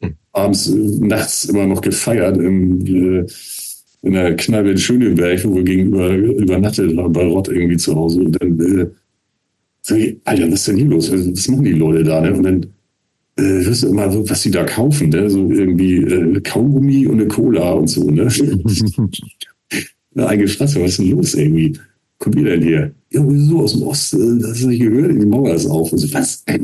Nee. 0.00 0.10
Abends, 0.32 0.68
äh, 0.68 0.74
nachts 0.74 1.46
immer 1.46 1.66
noch 1.66 1.80
gefeiert 1.80 2.36
im, 2.36 2.84
äh, 2.86 3.26
in 4.02 4.12
der 4.12 4.36
Kneipe 4.36 4.72
in 4.72 4.78
Schöneberg, 4.78 5.44
wo 5.44 5.56
wir 5.56 5.62
gegenüber 5.62 6.14
übernachtet 6.14 6.96
haben, 6.96 7.12
bei 7.12 7.24
Rott 7.24 7.48
irgendwie 7.48 7.76
zu 7.76 7.94
Hause. 7.94 8.20
Und 8.20 8.42
dann, 8.42 8.60
äh, 8.60 8.86
sag 9.80 9.98
ich, 9.98 10.16
Alter, 10.24 10.46
was 10.46 10.54
ist 10.54 10.68
denn 10.68 10.76
hier 10.76 10.86
los? 10.86 11.12
Was 11.12 11.30
was 11.30 11.48
machen 11.48 11.64
die 11.64 11.72
Leute 11.72 12.02
da, 12.02 12.20
ne? 12.20 12.34
Und 12.34 12.42
dann, 12.42 12.66
äh, 13.36 13.42
hörst 13.64 13.82
du 13.82 13.88
immer, 13.88 14.10
so, 14.10 14.28
was 14.28 14.42
die 14.42 14.50
da 14.50 14.64
kaufen, 14.64 15.08
ne? 15.10 15.28
So 15.30 15.50
irgendwie 15.50 15.96
äh, 15.96 16.40
Kaugummi 16.40 17.06
und 17.06 17.20
eine 17.20 17.28
Cola 17.28 17.72
und 17.72 17.88
so, 17.88 18.08
ne? 18.10 18.28
Ja, 20.14 20.26
eingefrasst, 20.26 20.76
was 20.76 20.90
ist 20.90 20.98
denn 20.98 21.10
los 21.10 21.34
irgendwie? 21.34 21.72
Kommt 22.18 22.36
ihr 22.36 22.44
denn 22.44 22.62
hier? 22.62 22.92
Ja, 23.10 23.22
wieso 23.26 23.60
aus 23.60 23.72
dem 23.72 23.82
Osten? 23.84 24.40
Das 24.40 24.50
hast 24.50 24.62
du 24.64 24.68
nicht 24.68 24.82
gehört, 24.82 25.10
die 25.12 25.24
Mauer 25.26 25.54
ist 25.54 25.66
auf. 25.66 25.90
Und 25.92 25.98
so, 25.98 26.12
was? 26.12 26.44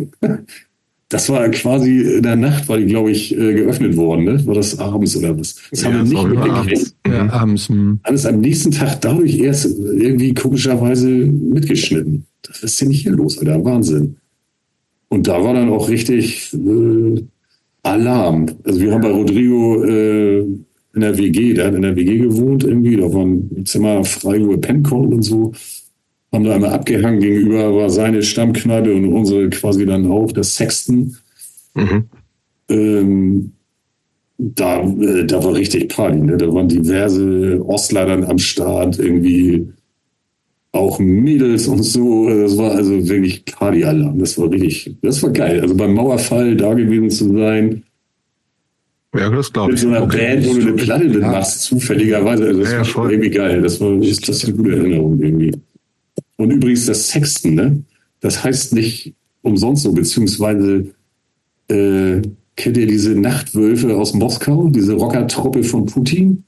Das 1.11 1.27
war 1.31 1.49
quasi 1.49 2.03
in 2.03 2.23
der 2.23 2.37
Nacht, 2.37 2.69
war 2.69 2.77
die, 2.77 2.85
glaube 2.85 3.11
ich, 3.11 3.33
äh, 3.35 3.55
geöffnet 3.55 3.97
worden, 3.97 4.25
ne? 4.25 4.47
War 4.47 4.55
das 4.57 4.79
abends 4.79 5.17
oder 5.17 5.39
was? 5.41 5.55
Das 5.71 5.83
haben 5.83 5.93
Ja, 5.95 5.99
wir 6.01 6.03
das 6.03 6.11
nicht 6.11 6.25
mitgekriegt. 6.29 6.55
abends. 6.55 6.95
ja, 7.07 7.31
abends. 7.33 7.69
hm. 7.71 7.99
Alles 8.03 8.27
am 8.27 8.41
nächsten 8.43 8.71
Tag 8.73 9.01
dadurch 9.01 9.39
erst 9.39 9.75
irgendwie 9.79 10.35
komischerweise 10.35 11.09
mitgeschnitten. 11.09 12.27
Was 12.47 12.63
ist 12.63 12.79
denn 12.83 12.91
hier 12.91 13.13
los, 13.13 13.39
Alter? 13.39 13.65
Wahnsinn. 13.65 14.17
Und 15.09 15.27
da 15.27 15.43
war 15.43 15.55
dann 15.55 15.71
auch 15.71 15.89
richtig 15.89 16.53
äh, 16.55 17.23
Alarm. 17.83 18.47
Also 18.65 18.81
wir 18.81 18.93
haben 18.93 19.01
bei 19.01 19.11
Rodrigo 19.11 19.85
äh, 19.85 20.41
in 20.41 21.01
der 21.01 21.17
WG, 21.17 21.55
der 21.55 21.67
hat 21.67 21.75
in 21.75 21.83
der 21.83 21.97
WG 21.97 22.19
gewohnt 22.19 22.65
irgendwie, 22.65 22.97
da 22.97 23.13
war 23.13 23.25
ein 23.25 23.65
Zimmer 23.65 24.05
frei, 24.05 24.45
wo 24.45 24.53
er 24.53 24.59
pennen 24.59 24.83
konnte 24.83 25.15
und 25.15 25.23
so. 25.23 25.53
Haben 26.33 26.45
da 26.45 26.55
einmal 26.55 26.73
abgehangen, 26.73 27.21
gegenüber 27.21 27.75
war 27.75 27.89
seine 27.89 28.23
Stammkneipe 28.23 28.95
und 28.95 29.07
unsere 29.07 29.49
quasi 29.49 29.87
dann 29.87 30.11
auch, 30.11 30.31
das 30.33 30.57
Sexton. 30.57 31.17
Mhm. 31.75 32.05
Ähm, 32.69 33.53
da, 34.37 34.83
äh, 34.83 35.25
da 35.25 35.43
war 35.43 35.55
richtig 35.55 35.89
Party, 35.89 36.19
ne? 36.19 36.37
Da 36.37 36.53
waren 36.53 36.69
diverse 36.69 37.63
Ostler 37.67 38.07
dann 38.07 38.25
am 38.25 38.39
Start, 38.39 38.99
irgendwie 38.99 39.69
auch 40.79 40.99
Mädels 40.99 41.67
und 41.69 41.83
so. 41.83 42.29
Das 42.31 42.57
war 42.57 42.73
also 42.73 43.07
wirklich 43.09 43.45
Party-Alarm. 43.45 44.19
Das 44.19 44.39
war 44.39 44.51
richtig, 44.51 44.97
das 45.03 45.23
war 45.23 45.31
geil. 45.31 45.61
Also 45.61 45.75
beim 45.75 45.93
Mauerfall 45.95 46.57
da 46.57 46.73
gewesen 46.75 47.11
zu 47.11 47.37
sein, 47.37 47.83
Ja, 49.15 49.29
das 49.31 49.53
glaube 49.53 49.73
mit 49.73 49.77
ich. 49.79 49.83
so 49.83 49.89
einer 49.89 50.03
Okay. 50.03 50.35
Band, 50.37 50.47
wo 50.49 50.55
du 50.55 50.61
eine 50.61 50.73
Platte 50.73 51.05
mitmachst, 51.05 51.63
zufälligerweise. 51.63 52.47
Also 52.47 52.61
das 52.61 52.73
Ja, 52.73 52.79
war 52.79 52.85
voll. 52.85 53.13
irgendwie 53.13 53.31
geil. 53.31 53.61
Das 53.63 53.81
war 53.81 54.01
ist 54.03 54.29
das 54.29 54.45
eine 54.45 54.55
gute 54.55 54.77
Erinnerung 54.77 55.19
irgendwie. 55.21 55.53
Und 56.37 56.51
übrigens 56.53 56.87
das 56.87 57.09
Sexten, 57.09 57.55
ne? 57.55 57.83
Das 58.21 58.43
heißt 58.45 58.73
nicht 58.75 59.15
umsonst 59.43 59.83
so, 59.85 59.93
beziehungsweise 59.93 60.87
äh, 61.69 62.21
kennt 62.57 62.77
ihr 62.77 62.87
diese 62.87 63.13
Nachtwölfe 63.13 63.97
aus 63.97 64.15
Moskau, 64.15 64.69
diese 64.69 64.95
Rockertruppe 64.95 65.63
von 65.65 65.87
Putin? 65.87 66.45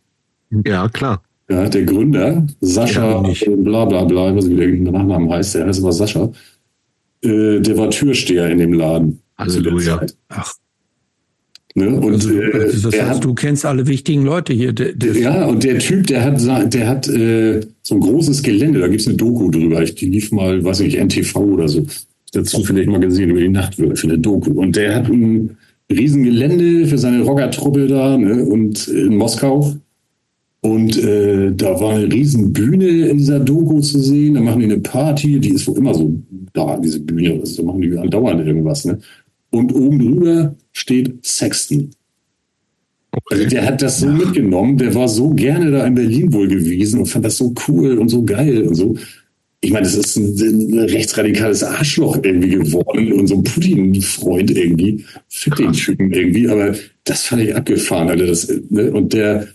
Ja, 0.67 0.89
klar. 0.89 1.23
Ja, 1.51 1.69
der 1.69 1.83
Gründer, 1.83 2.47
Sascha, 2.61 3.23
Ja, 3.23 3.23
nicht. 3.23 3.45
bla 3.65 3.85
bla 3.85 4.05
bla, 4.05 4.35
was 4.37 4.49
wie 4.49 4.55
der 4.57 4.69
Nachnamen 4.69 5.31
heißt, 5.31 5.57
der 5.57 5.67
heißt 5.67 5.81
aber 5.83 5.93
Sascha, 5.93 6.31
äh, 7.23 7.61
der 7.61 7.77
war 7.77 7.91
Türsteher 7.91 8.49
in 8.51 8.59
dem 8.59 8.73
Laden. 8.73 9.21
Halleluja. 9.37 10.07
Ach, 10.29 10.55
Ne? 11.77 11.89
Und 12.01 12.15
also, 12.15 12.31
äh, 12.33 12.67
das 12.67 12.91
der 12.91 13.07
heißt, 13.07 13.17
hat, 13.17 13.25
du 13.25 13.35
kennst 13.35 13.65
alle 13.65 13.87
wichtigen 13.87 14.25
Leute 14.25 14.53
hier. 14.53 14.73
Der, 14.73 14.93
der 14.93 15.17
ja, 15.17 15.47
und 15.47 15.63
der 15.63 15.79
Typ, 15.79 16.07
der 16.09 16.25
hat, 16.25 16.75
der 16.75 16.89
hat 16.89 17.09
äh, 17.09 17.61
so 17.83 17.95
ein 17.95 18.01
großes 18.01 18.43
Gelände, 18.43 18.81
da 18.81 18.89
gibt's 18.89 19.07
eine 19.07 19.17
Doku 19.17 19.51
drüber, 19.51 19.81
ich, 19.83 19.95
die 19.95 20.07
lief 20.07 20.33
mal, 20.33 20.65
weiß 20.65 20.81
nicht, 20.81 20.99
NTV 20.99 21.37
oder 21.37 21.69
so. 21.69 21.87
dazu 22.33 22.65
vielleicht 22.65 22.89
mal 22.89 22.99
gesehen 22.99 23.31
über 23.31 23.41
die 23.41 23.49
Nachtwölfe, 23.49 24.09
eine 24.09 24.19
Doku. 24.19 24.51
Und 24.61 24.75
der 24.75 24.97
hat 24.97 25.09
ein 25.09 25.57
Riesengelände 25.91 26.87
für 26.89 26.99
seine 26.99 27.23
Rockertruppe 27.23 27.87
da 27.87 28.19
ne, 28.19 28.45
und 28.45 28.89
in 28.89 29.17
Moskau. 29.17 29.77
Und 30.63 31.03
äh, 31.03 31.53
da 31.55 31.81
war 31.81 31.95
eine 31.95 32.13
Riesenbühne 32.13 33.09
in 33.09 33.19
dieser 33.19 33.41
Doku 33.41 33.81
zu 33.81 33.99
sehen. 33.99 34.35
Da 34.35 34.41
machen 34.41 34.61
die 34.61 34.67
eine 34.67 34.79
Party, 34.79 35.41
die 35.41 35.55
ist 35.55 35.67
wohl 35.67 35.79
immer 35.79 35.95
so 35.95 36.15
da, 36.53 36.77
diese 36.79 37.01
Bühne. 37.01 37.41
Also 37.41 37.63
da 37.63 37.69
machen 37.69 37.81
die 37.81 37.97
andauernd 37.97 38.47
irgendwas. 38.47 38.85
Ne? 38.85 38.99
Und 39.51 39.75
oben 39.75 39.99
drüber 39.99 40.55
steht 40.73 41.25
Sexton. 41.25 41.91
Okay. 43.13 43.35
Also 43.35 43.49
der 43.49 43.67
hat 43.67 43.83
das 43.83 44.01
so 44.01 44.07
ja. 44.07 44.13
mitgenommen, 44.13 44.77
der 44.77 44.95
war 44.95 45.09
so 45.09 45.31
gerne 45.31 45.71
da 45.71 45.87
in 45.87 45.95
Berlin 45.95 46.33
wohl 46.33 46.47
gewesen 46.47 47.01
und 47.01 47.07
fand 47.07 47.25
das 47.25 47.39
so 47.39 47.53
cool 47.67 47.99
und 47.99 48.09
so 48.09 48.23
geil 48.23 48.63
und 48.63 48.75
so. 48.75 48.97
Ich 49.63 49.73
meine, 49.73 49.85
das 49.85 49.95
ist 49.95 50.17
ein, 50.17 50.37
ein 50.39 50.79
rechtsradikales 50.79 51.63
Arschloch 51.63 52.19
irgendwie 52.23 52.51
geworden 52.51 53.13
und 53.13 53.27
so 53.27 53.37
ein 53.37 53.45
Putin-Freund 53.45 54.51
irgendwie. 54.53 55.05
Fick 55.29 55.57
den 55.57 55.73
Typen 55.73 56.13
irgendwie, 56.13 56.49
aber 56.49 56.75
das 57.05 57.25
fand 57.25 57.43
ich 57.43 57.55
abgefahren, 57.55 58.09
Alter. 58.09 58.27
Das, 58.27 58.51
ne? 58.71 58.91
Und 58.93 59.13
der, 59.13 59.49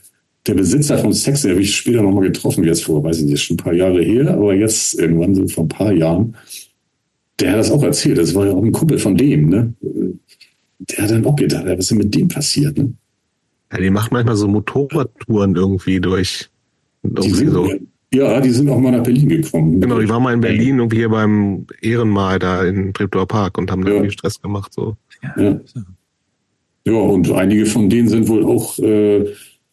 der 0.47 0.53
Besitzer 0.53 0.97
von 0.97 1.13
Sex, 1.13 1.41
den 1.41 1.51
habe 1.51 1.61
ich 1.61 1.75
später 1.75 2.01
nochmal 2.01 2.25
getroffen, 2.25 2.63
jetzt 2.63 2.83
vor, 2.83 3.03
weiß 3.03 3.19
ich 3.19 3.25
nicht, 3.25 3.43
schon 3.43 3.55
ein 3.55 3.63
paar 3.63 3.73
Jahre 3.73 4.01
her, 4.01 4.31
aber 4.31 4.53
jetzt 4.53 4.99
irgendwann 4.99 5.33
so 5.33 5.47
vor 5.47 5.63
ein 5.63 5.69
paar 5.69 5.91
Jahren, 5.91 6.35
der 7.39 7.51
hat 7.51 7.59
das 7.59 7.71
auch 7.71 7.83
erzählt. 7.83 8.17
Das 8.17 8.33
war 8.35 8.45
ja 8.45 8.53
auch 8.53 8.63
ein 8.63 8.71
Kumpel 8.71 8.99
von 8.99 9.17
dem, 9.17 9.49
ne? 9.49 9.73
Der 10.79 11.03
hat 11.03 11.11
dann 11.11 11.25
auch 11.25 11.35
gedacht, 11.35 11.65
was 11.65 11.79
ist 11.79 11.91
denn 11.91 11.97
mit 11.97 12.13
dem 12.13 12.27
passiert, 12.27 12.77
ne? 12.77 12.93
Ja, 13.71 13.79
die 13.79 13.89
macht 13.89 14.11
manchmal 14.11 14.35
so 14.35 14.47
Motorradtouren 14.47 15.55
irgendwie 15.55 15.99
durch. 15.99 16.49
Irgendwie 17.03 17.27
die 17.27 17.33
sind, 17.33 17.51
so. 17.51 17.69
Ja, 18.13 18.39
die 18.39 18.51
sind 18.51 18.69
auch 18.69 18.79
mal 18.79 18.91
nach 18.91 19.03
Berlin 19.03 19.27
gekommen. 19.27 19.81
Genau, 19.81 19.99
die 19.99 20.07
waren 20.07 20.23
mal 20.23 20.33
in 20.33 20.41
Berlin 20.41 20.77
irgendwie 20.77 20.97
hier 20.97 21.09
beim 21.09 21.65
Ehrenmal 21.81 22.39
da 22.39 22.63
in 22.63 22.93
Treptower 22.93 23.27
Park 23.27 23.57
und 23.57 23.71
haben 23.71 23.83
da 23.83 23.91
irgendwie 23.91 24.11
Stress 24.11 24.41
gemacht. 24.41 24.73
So. 24.73 24.95
Ja. 25.37 25.59
ja, 26.85 26.93
und 26.93 27.31
einige 27.31 27.65
von 27.65 27.89
denen 27.89 28.07
sind 28.07 28.27
wohl 28.27 28.45
auch 28.45 28.77
äh, 28.79 29.25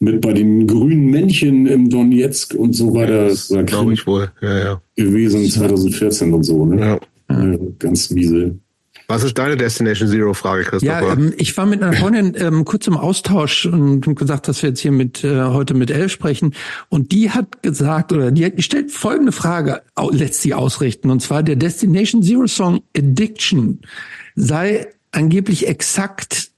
mit 0.03 0.21
bei 0.21 0.33
den 0.33 0.67
grünen 0.67 1.09
Männchen 1.09 1.65
im 1.67 1.89
Donetsk 1.89 2.53
und 2.55 2.73
so 2.73 2.93
weiter. 2.93 3.31
Ja, 3.49 3.61
Glaube 3.63 3.93
ich 3.93 4.05
wohl, 4.05 4.31
ja, 4.41 4.59
ja. 4.59 4.81
Gewesen 4.95 5.49
2014 5.49 6.33
und 6.33 6.43
so, 6.43 6.65
ne? 6.65 6.79
Ja. 6.79 6.99
ja 7.29 7.57
ganz 7.79 8.09
miese. 8.09 8.55
Was 9.07 9.23
ist 9.23 9.37
deine 9.37 9.57
Destination 9.57 10.07
Zero 10.07 10.33
Frage, 10.33 10.63
Christopher? 10.63 11.01
Ja, 11.01 11.13
ähm, 11.13 11.33
ich 11.37 11.55
war 11.57 11.65
mit 11.65 11.83
einer 11.83 11.93
Freundin 11.93 12.33
ähm, 12.37 12.63
kurz 12.63 12.87
im 12.87 12.95
Austausch 12.95 13.65
und 13.65 14.15
gesagt, 14.15 14.47
dass 14.47 14.61
wir 14.63 14.69
jetzt 14.69 14.79
hier 14.79 14.91
mit 14.91 15.23
äh, 15.23 15.43
heute 15.43 15.73
mit 15.73 15.91
Elle 15.91 16.09
sprechen. 16.09 16.53
Und 16.89 17.11
die 17.11 17.29
hat 17.29 17.61
gesagt, 17.63 18.13
oder 18.13 18.31
die, 18.31 18.45
hat, 18.45 18.57
die 18.57 18.63
stellt 18.63 18.91
folgende 18.91 19.33
Frage, 19.33 19.81
lässt 20.11 20.41
sie 20.41 20.53
ausrichten. 20.53 21.09
Und 21.11 21.21
zwar 21.21 21.43
der 21.43 21.57
Destination 21.57 22.23
Zero 22.23 22.47
Song 22.47 22.81
Addiction 22.95 23.81
sei 24.35 24.87
angeblich 25.11 25.67
exakt 25.67 26.52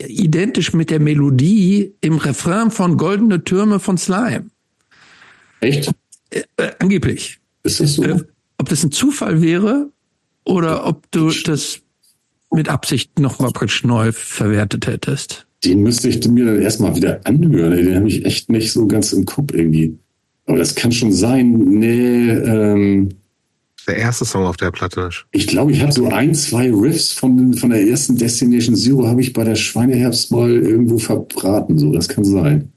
identisch 0.00 0.72
mit 0.72 0.90
der 0.90 1.00
Melodie 1.00 1.94
im 2.00 2.16
Refrain 2.18 2.70
von 2.70 2.96
Goldene 2.96 3.44
Türme 3.44 3.80
von 3.80 3.98
Slime. 3.98 4.46
Echt? 5.60 5.92
Äh, 6.30 6.42
äh, 6.56 6.70
angeblich. 6.78 7.38
Ist 7.62 7.80
das 7.80 7.94
so? 7.94 8.04
Äh, 8.04 8.20
ob 8.58 8.68
das 8.68 8.82
ein 8.82 8.92
Zufall 8.92 9.42
wäre 9.42 9.90
oder 10.44 10.86
ob 10.86 11.10
du 11.10 11.30
das 11.30 11.80
mit 12.52 12.68
Absicht 12.68 13.18
nochmal 13.18 13.50
praktisch 13.52 13.84
neu 13.84 14.12
verwertet 14.12 14.86
hättest. 14.86 15.46
Den 15.64 15.82
müsste 15.82 16.08
ich 16.08 16.26
mir 16.28 16.46
dann 16.46 16.62
erstmal 16.62 16.94
wieder 16.94 17.20
anhören. 17.24 17.76
Den 17.76 17.96
habe 17.96 18.08
ich 18.08 18.24
echt 18.24 18.50
nicht 18.50 18.72
so 18.72 18.86
ganz 18.86 19.12
im 19.12 19.24
Kopf 19.24 19.52
irgendwie. 19.52 19.98
Aber 20.46 20.58
das 20.58 20.74
kann 20.74 20.92
schon 20.92 21.12
sein. 21.12 21.52
Nee, 21.52 22.30
ähm, 22.30 23.08
der 23.86 23.96
erste 23.96 24.24
Song 24.24 24.44
auf 24.44 24.56
der 24.56 24.70
Platte. 24.70 25.10
Ich 25.32 25.46
glaube, 25.46 25.72
ich 25.72 25.80
habe 25.80 25.92
so 25.92 26.08
ein, 26.08 26.34
zwei 26.34 26.70
Riffs 26.70 27.12
von, 27.12 27.54
von 27.54 27.70
der 27.70 27.86
ersten 27.86 28.16
Destination 28.16 28.76
Zero 28.76 29.06
habe 29.06 29.20
ich 29.20 29.32
bei 29.32 29.44
der 29.44 29.56
Schweineherbst 29.56 30.32
mal 30.32 30.50
irgendwo 30.50 30.98
verbraten. 30.98 31.78
So, 31.78 31.92
das 31.92 32.08
kann 32.08 32.24
sein. 32.24 32.72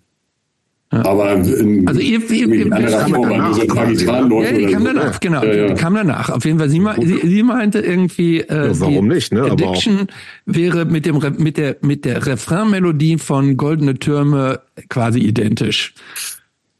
Ja. 0.91 1.05
Aber 1.05 1.33
in, 1.35 1.87
also 1.87 2.01
ihr, 2.01 2.19
ihr, 2.31 2.51
in 2.51 2.73
anderer 2.73 3.07
Form, 3.07 3.29
danach, 3.29 3.53
so 3.53 3.61
ja, 3.61 4.51
die 4.51 4.65
kam 4.65 4.83
danach, 4.83 5.13
so. 5.13 5.19
genau, 5.21 5.43
ja, 5.43 5.53
ja. 5.53 5.67
die 5.67 5.73
kam 5.75 5.93
danach. 5.93 6.29
Auf 6.31 6.45
jeden 6.45 6.57
Fall, 6.57 6.69
sie, 6.69 6.81
sie, 7.03 7.27
sie 7.27 7.43
meinte 7.43 7.79
irgendwie, 7.79 8.39
äh, 8.39 8.67
ja, 8.69 8.79
warum 8.79 9.07
nicht, 9.07 9.31
ne? 9.31 9.43
Addiction 9.43 10.07
wäre 10.47 10.85
mit 10.85 11.05
dem 11.05 11.19
mit 11.37 11.57
der 11.57 11.77
mit 11.81 12.05
der 12.05 12.25
Refrainmelodie 12.25 13.19
von 13.19 13.55
Goldene 13.55 13.99
Türme 13.99 14.61
quasi 14.89 15.19
identisch. 15.19 15.93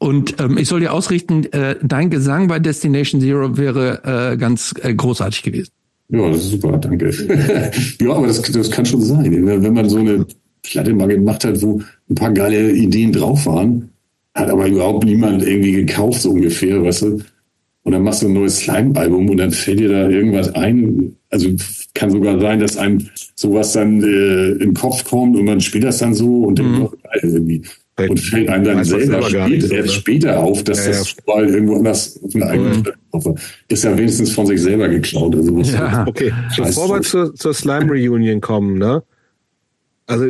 Und 0.02 0.40
ähm, 0.40 0.56
ich 0.56 0.66
soll 0.66 0.80
dir 0.80 0.94
ausrichten, 0.94 1.44
äh, 1.52 1.76
dein 1.82 2.08
Gesang 2.08 2.48
bei 2.48 2.58
Destination 2.58 3.20
Zero 3.20 3.58
wäre 3.58 4.32
äh, 4.32 4.36
ganz 4.38 4.74
äh, 4.82 4.94
großartig 4.94 5.42
gewesen. 5.42 5.72
Ja, 6.08 6.26
das 6.30 6.38
ist 6.38 6.50
super, 6.52 6.78
danke. 6.78 7.10
ja, 8.00 8.10
aber 8.10 8.26
das, 8.26 8.40
das 8.40 8.70
kann 8.70 8.86
schon 8.86 9.02
sein. 9.02 9.46
Wenn 9.46 9.74
man 9.74 9.90
so 9.90 9.98
eine 9.98 10.26
Platte 10.62 10.94
mal 10.94 11.06
gemacht 11.06 11.44
hat, 11.44 11.60
wo 11.60 11.82
ein 12.08 12.14
paar 12.14 12.32
geile 12.32 12.72
Ideen 12.72 13.12
drauf 13.12 13.44
waren, 13.44 13.90
hat 14.34 14.48
aber 14.48 14.66
überhaupt 14.66 15.04
niemand 15.04 15.42
irgendwie 15.46 15.72
gekauft, 15.72 16.22
so 16.22 16.30
ungefähr, 16.30 16.82
weißt 16.82 17.02
du? 17.02 17.18
Und 17.82 17.92
dann 17.92 18.02
machst 18.02 18.22
du 18.22 18.26
ein 18.28 18.32
neues 18.32 18.58
Slime-Album 18.58 19.28
und 19.28 19.36
dann 19.36 19.50
fällt 19.50 19.80
dir 19.80 19.88
da 19.90 20.08
irgendwas 20.08 20.54
ein. 20.54 21.14
Also 21.28 21.50
kann 21.92 22.10
sogar 22.10 22.40
sein, 22.40 22.60
dass 22.60 22.78
einem 22.78 23.06
sowas 23.34 23.74
dann 23.74 24.02
äh, 24.02 24.52
im 24.62 24.72
Kopf 24.72 25.04
kommt 25.04 25.36
und 25.36 25.44
man 25.44 25.60
spielt 25.60 25.84
das 25.84 25.98
dann 25.98 26.14
so 26.14 26.44
und 26.44 26.58
mhm. 26.58 26.88
dann 27.02 27.22
irgendwie. 27.22 27.62
Und 28.08 28.20
fällt 28.20 28.48
einem 28.48 28.64
dann 28.64 28.84
selber 28.84 29.22
spät, 29.22 29.62
so, 29.62 29.74
erst 29.74 29.88
ne? 29.88 29.92
später 29.92 30.38
auf, 30.38 30.64
dass 30.64 30.86
ja, 30.86 30.92
das 30.92 31.10
ja. 31.10 31.34
mal 31.34 31.48
irgendwo 31.48 31.76
anders 31.76 32.18
auf 32.22 32.34
einer 32.34 32.46
eigenen 32.46 32.72
mhm. 32.72 32.80
Stelle 32.80 32.96
ist 33.68 33.84
ja 33.84 33.96
wenigstens 33.96 34.32
von 34.32 34.46
sich 34.46 34.60
selber 34.60 34.88
geklaut. 34.88 35.34
Also 35.34 35.56
was 35.56 35.72
ja. 35.72 36.06
Okay, 36.08 36.32
bevor 36.56 36.88
wir 36.88 37.02
zur, 37.02 37.34
zur 37.34 37.54
Slime 37.54 37.90
Reunion 37.90 38.40
kommen, 38.40 38.78
ne? 38.78 39.02
Also, 40.06 40.26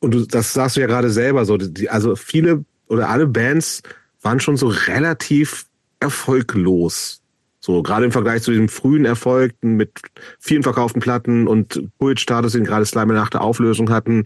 und 0.00 0.14
du, 0.14 0.26
das 0.26 0.52
sagst 0.52 0.76
du 0.76 0.80
ja 0.80 0.86
gerade 0.86 1.10
selber 1.10 1.44
so, 1.44 1.56
die, 1.56 1.88
also 1.88 2.16
viele 2.16 2.64
oder 2.88 3.08
alle 3.08 3.26
Bands 3.26 3.82
waren 4.20 4.40
schon 4.40 4.56
so 4.56 4.68
relativ 4.68 5.66
erfolglos. 6.00 7.20
So, 7.60 7.82
gerade 7.82 8.04
im 8.04 8.12
Vergleich 8.12 8.42
zu 8.42 8.50
diesem 8.50 8.68
frühen 8.68 9.04
Erfolg 9.04 9.54
mit 9.60 9.92
vielen 10.40 10.62
verkauften 10.62 11.00
Platten 11.00 11.46
und 11.46 11.82
Kult-Status, 11.98 12.52
den 12.52 12.64
gerade 12.64 12.84
Slime 12.84 13.14
nach 13.14 13.30
der 13.30 13.42
Auflösung 13.42 13.90
hatten. 13.90 14.24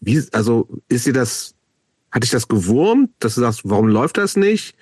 Wie, 0.00 0.20
also, 0.32 0.68
ist 0.88 1.06
dir 1.06 1.12
das, 1.12 1.54
hat 2.10 2.22
dich 2.22 2.30
das 2.30 2.48
gewurmt, 2.48 3.10
dass 3.18 3.34
du 3.34 3.40
sagst, 3.40 3.62
warum 3.64 3.88
läuft 3.88 4.18
das 4.18 4.36
nicht? 4.36 4.74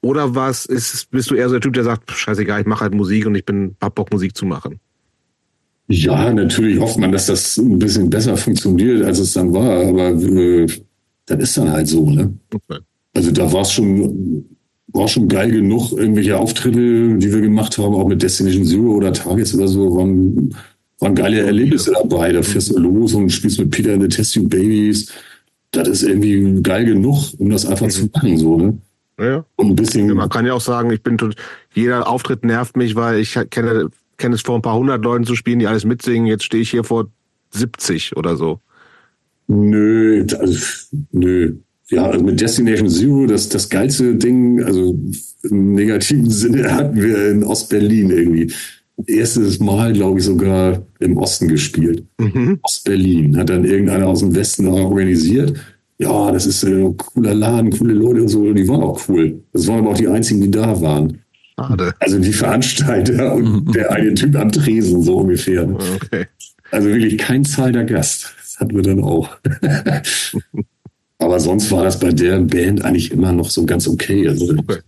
Oder 0.00 0.34
was 0.34 0.66
ist, 0.66 1.10
bist 1.10 1.30
du 1.30 1.36
eher 1.36 1.48
so 1.48 1.54
der 1.54 1.60
Typ, 1.60 1.74
der 1.74 1.84
sagt, 1.84 2.10
scheißegal, 2.10 2.60
ich 2.60 2.66
mache 2.66 2.82
halt 2.82 2.94
Musik 2.94 3.26
und 3.26 3.34
ich 3.36 3.44
bin, 3.44 3.76
hab 3.80 3.94
Bock, 3.94 4.12
Musik 4.12 4.36
zu 4.36 4.44
machen? 4.44 4.80
Ja, 5.88 6.32
natürlich 6.32 6.80
hofft 6.80 6.98
man, 6.98 7.12
dass 7.12 7.26
das 7.26 7.56
ein 7.58 7.78
bisschen 7.78 8.10
besser 8.10 8.36
funktioniert, 8.36 9.04
als 9.04 9.18
es 9.18 9.34
dann 9.34 9.52
war, 9.52 9.86
aber 9.86 10.10
äh, 10.10 10.66
das 11.26 11.38
ist 11.38 11.56
dann 11.56 11.70
halt 11.70 11.86
so, 11.86 12.08
ne? 12.08 12.32
Okay. 12.52 12.80
Also 13.14 13.30
da 13.30 13.52
war 13.52 13.62
es 13.62 13.72
schon, 13.72 14.44
war 14.88 15.06
schon 15.06 15.28
geil 15.28 15.50
genug, 15.50 15.92
irgendwelche 15.92 16.38
Auftritte, 16.38 17.16
die 17.18 17.32
wir 17.32 17.40
gemacht 17.40 17.76
haben, 17.78 17.94
auch 17.94 18.08
mit 18.08 18.22
Destination 18.22 18.64
Zero 18.64 18.94
oder 18.94 19.12
Targets 19.12 19.54
oder 19.54 19.68
so, 19.68 19.96
waren, 19.96 20.54
waren 20.98 21.14
geile 21.14 21.40
Erlebnisse 21.42 21.92
dabei. 21.92 22.32
Da 22.32 22.42
fährst 22.42 22.70
du 22.70 22.78
los 22.78 23.14
und 23.14 23.30
spielst 23.30 23.58
mit 23.58 23.70
Peter 23.70 23.92
in 23.92 24.00
the 24.00 24.08
Test 24.08 24.34
Tube 24.34 24.48
Babies. 24.48 25.12
Das 25.72 25.88
ist 25.88 26.02
irgendwie 26.02 26.62
geil 26.62 26.84
genug, 26.84 27.32
um 27.38 27.50
das 27.50 27.66
einfach 27.66 27.86
mhm. 27.86 27.90
zu 27.90 28.10
machen, 28.12 28.38
so, 28.38 28.56
ne? 28.56 28.78
Ja. 29.18 29.44
Und 29.56 29.70
ein 29.70 29.76
bisschen. 29.76 30.12
man 30.14 30.28
kann 30.28 30.46
ja 30.46 30.54
auch 30.54 30.60
sagen, 30.60 30.90
ich 30.90 31.02
bin 31.02 31.18
jeder 31.74 32.08
Auftritt 32.08 32.44
nervt 32.44 32.76
mich, 32.76 32.94
weil 32.94 33.18
ich 33.20 33.38
kenne, 33.50 33.88
kenne 34.16 34.34
es 34.34 34.42
vor 34.42 34.56
ein 34.56 34.62
paar 34.62 34.76
hundert 34.76 35.04
Leuten 35.04 35.24
zu 35.24 35.36
spielen, 35.36 35.58
die 35.58 35.66
alles 35.66 35.84
mitsingen. 35.84 36.26
Jetzt 36.26 36.44
stehe 36.44 36.62
ich 36.62 36.70
hier 36.70 36.84
vor 36.84 37.08
70 37.50 38.16
oder 38.16 38.36
so. 38.36 38.60
Nö, 39.48 40.26
also, 40.38 40.58
nö. 41.12 41.56
Ja, 41.88 42.06
also 42.06 42.24
mit 42.24 42.40
Destination 42.40 42.88
Zero, 42.88 43.26
das, 43.26 43.48
das 43.50 43.68
geilste 43.68 44.14
Ding, 44.14 44.62
also 44.62 44.98
im 45.42 45.74
negativen 45.74 46.30
Sinne 46.30 46.72
hatten 46.74 47.00
wir 47.00 47.30
in 47.30 47.44
Ostberlin 47.44 48.10
irgendwie. 48.10 48.52
Erstes 49.06 49.58
Mal, 49.58 49.92
glaube 49.92 50.18
ich, 50.18 50.24
sogar 50.24 50.86
im 51.00 51.16
Osten 51.16 51.48
gespielt. 51.48 52.04
Mhm. 52.18 52.58
Ostberlin. 52.62 53.36
Hat 53.36 53.48
dann 53.48 53.64
irgendeiner 53.64 54.06
aus 54.06 54.20
dem 54.20 54.34
Westen 54.34 54.68
organisiert. 54.68 55.54
Ja, 55.98 56.32
das 56.32 56.46
ist 56.46 56.64
ein 56.64 56.86
äh, 56.86 56.94
cooler 56.96 57.34
Laden, 57.34 57.70
coole 57.70 57.94
Leute 57.94 58.22
und 58.22 58.28
so. 58.28 58.40
Und 58.40 58.56
die 58.56 58.68
waren 58.68 58.82
auch 58.82 59.00
cool. 59.08 59.40
Das 59.52 59.66
waren 59.66 59.80
aber 59.80 59.90
auch 59.90 59.96
die 59.96 60.08
einzigen, 60.08 60.40
die 60.40 60.50
da 60.50 60.80
waren. 60.80 61.18
Schade. 61.58 61.94
Also 62.00 62.18
die 62.18 62.32
Veranstalter 62.32 63.34
und 63.34 63.66
mhm. 63.66 63.72
der 63.72 63.92
eine 63.92 64.14
Typ 64.14 64.36
am 64.36 64.50
Tresen, 64.50 65.02
so 65.02 65.18
ungefähr. 65.18 65.68
Okay. 65.68 66.26
Also 66.70 66.88
wirklich 66.88 67.18
kein 67.18 67.44
zahlender 67.44 67.84
Gast 67.84 68.34
hatten 68.58 68.74
wir 68.74 68.82
dann 68.82 69.02
auch. 69.02 69.36
Aber 71.18 71.38
sonst 71.38 71.70
war 71.70 71.84
das 71.84 72.00
bei 72.00 72.10
der 72.10 72.40
Band 72.40 72.84
eigentlich 72.84 73.12
immer 73.12 73.32
noch 73.32 73.50
so 73.50 73.64
ganz 73.64 73.86
okay. 73.86 74.26
Also 74.28 74.54
okay. 74.56 74.78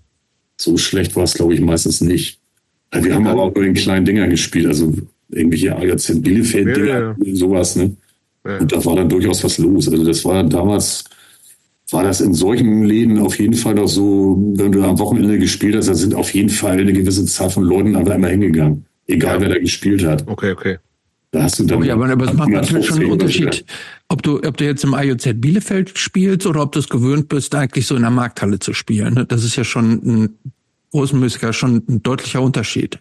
so 0.56 0.76
schlecht 0.76 1.14
war 1.14 1.24
es, 1.24 1.34
glaube 1.34 1.54
ich, 1.54 1.60
meistens 1.60 2.00
nicht. 2.00 2.40
Wir 3.02 3.14
haben 3.14 3.26
aber 3.26 3.42
auch 3.42 3.54
nur 3.54 3.64
den 3.64 3.74
kleinen 3.74 4.04
Dinger 4.04 4.28
gespielt, 4.28 4.66
also 4.66 4.92
irgendwelche 5.30 5.76
AJZ 5.76 6.22
Bielefeld-Dinger, 6.22 6.86
ja, 6.86 7.16
ja. 7.18 7.34
sowas, 7.34 7.76
ne? 7.76 7.96
Ja. 8.46 8.58
Und 8.58 8.72
da 8.72 8.84
war 8.84 8.96
dann 8.96 9.08
durchaus 9.08 9.42
was 9.42 9.58
los. 9.58 9.88
Also 9.88 10.04
das 10.04 10.24
war 10.24 10.44
damals, 10.44 11.04
war 11.90 12.04
das 12.04 12.20
in 12.20 12.34
solchen 12.34 12.84
Läden 12.84 13.18
auf 13.18 13.38
jeden 13.38 13.54
Fall 13.54 13.74
noch 13.74 13.88
so, 13.88 14.36
wenn 14.56 14.72
du 14.72 14.82
am 14.82 14.98
Wochenende 14.98 15.38
gespielt 15.38 15.76
hast, 15.76 15.88
da 15.88 15.94
sind 15.94 16.14
auf 16.14 16.32
jeden 16.34 16.50
Fall 16.50 16.78
eine 16.78 16.92
gewisse 16.92 17.24
Zahl 17.24 17.50
von 17.50 17.64
Leuten 17.64 17.96
einfach 17.96 18.14
immer 18.14 18.28
hingegangen. 18.28 18.84
Egal, 19.06 19.40
wer 19.40 19.48
da 19.48 19.58
gespielt 19.58 20.04
hat. 20.04 20.26
Okay, 20.26 20.52
okay. 20.52 20.78
Da 21.30 21.42
hast 21.42 21.58
du 21.58 21.64
dann. 21.64 21.78
Okay, 21.78 21.90
aber, 21.90 22.08
es 22.08 22.32
macht 22.32 22.48
natürlich 22.48 22.86
schon 22.86 22.98
einen 22.98 23.06
150 23.06 23.10
Unterschied, 23.10 23.64
ob 24.08 24.22
du, 24.22 24.40
ob 24.42 24.56
du 24.56 24.64
jetzt 24.64 24.84
im 24.84 24.94
IOZ 24.94 25.28
Bielefeld 25.34 25.98
spielst 25.98 26.46
oder 26.46 26.62
ob 26.62 26.72
du 26.72 26.78
es 26.78 26.88
gewöhnt 26.88 27.28
bist, 27.28 27.54
eigentlich 27.54 27.86
so 27.86 27.96
in 27.96 28.02
der 28.02 28.12
Markthalle 28.12 28.60
zu 28.60 28.72
spielen. 28.72 29.24
Das 29.28 29.42
ist 29.42 29.56
ja 29.56 29.64
schon 29.64 30.00
ein 30.04 30.38
großenmäßiger, 30.94 31.52
schon 31.52 31.82
ein 31.88 32.02
deutlicher 32.04 32.40
Unterschied. 32.40 33.00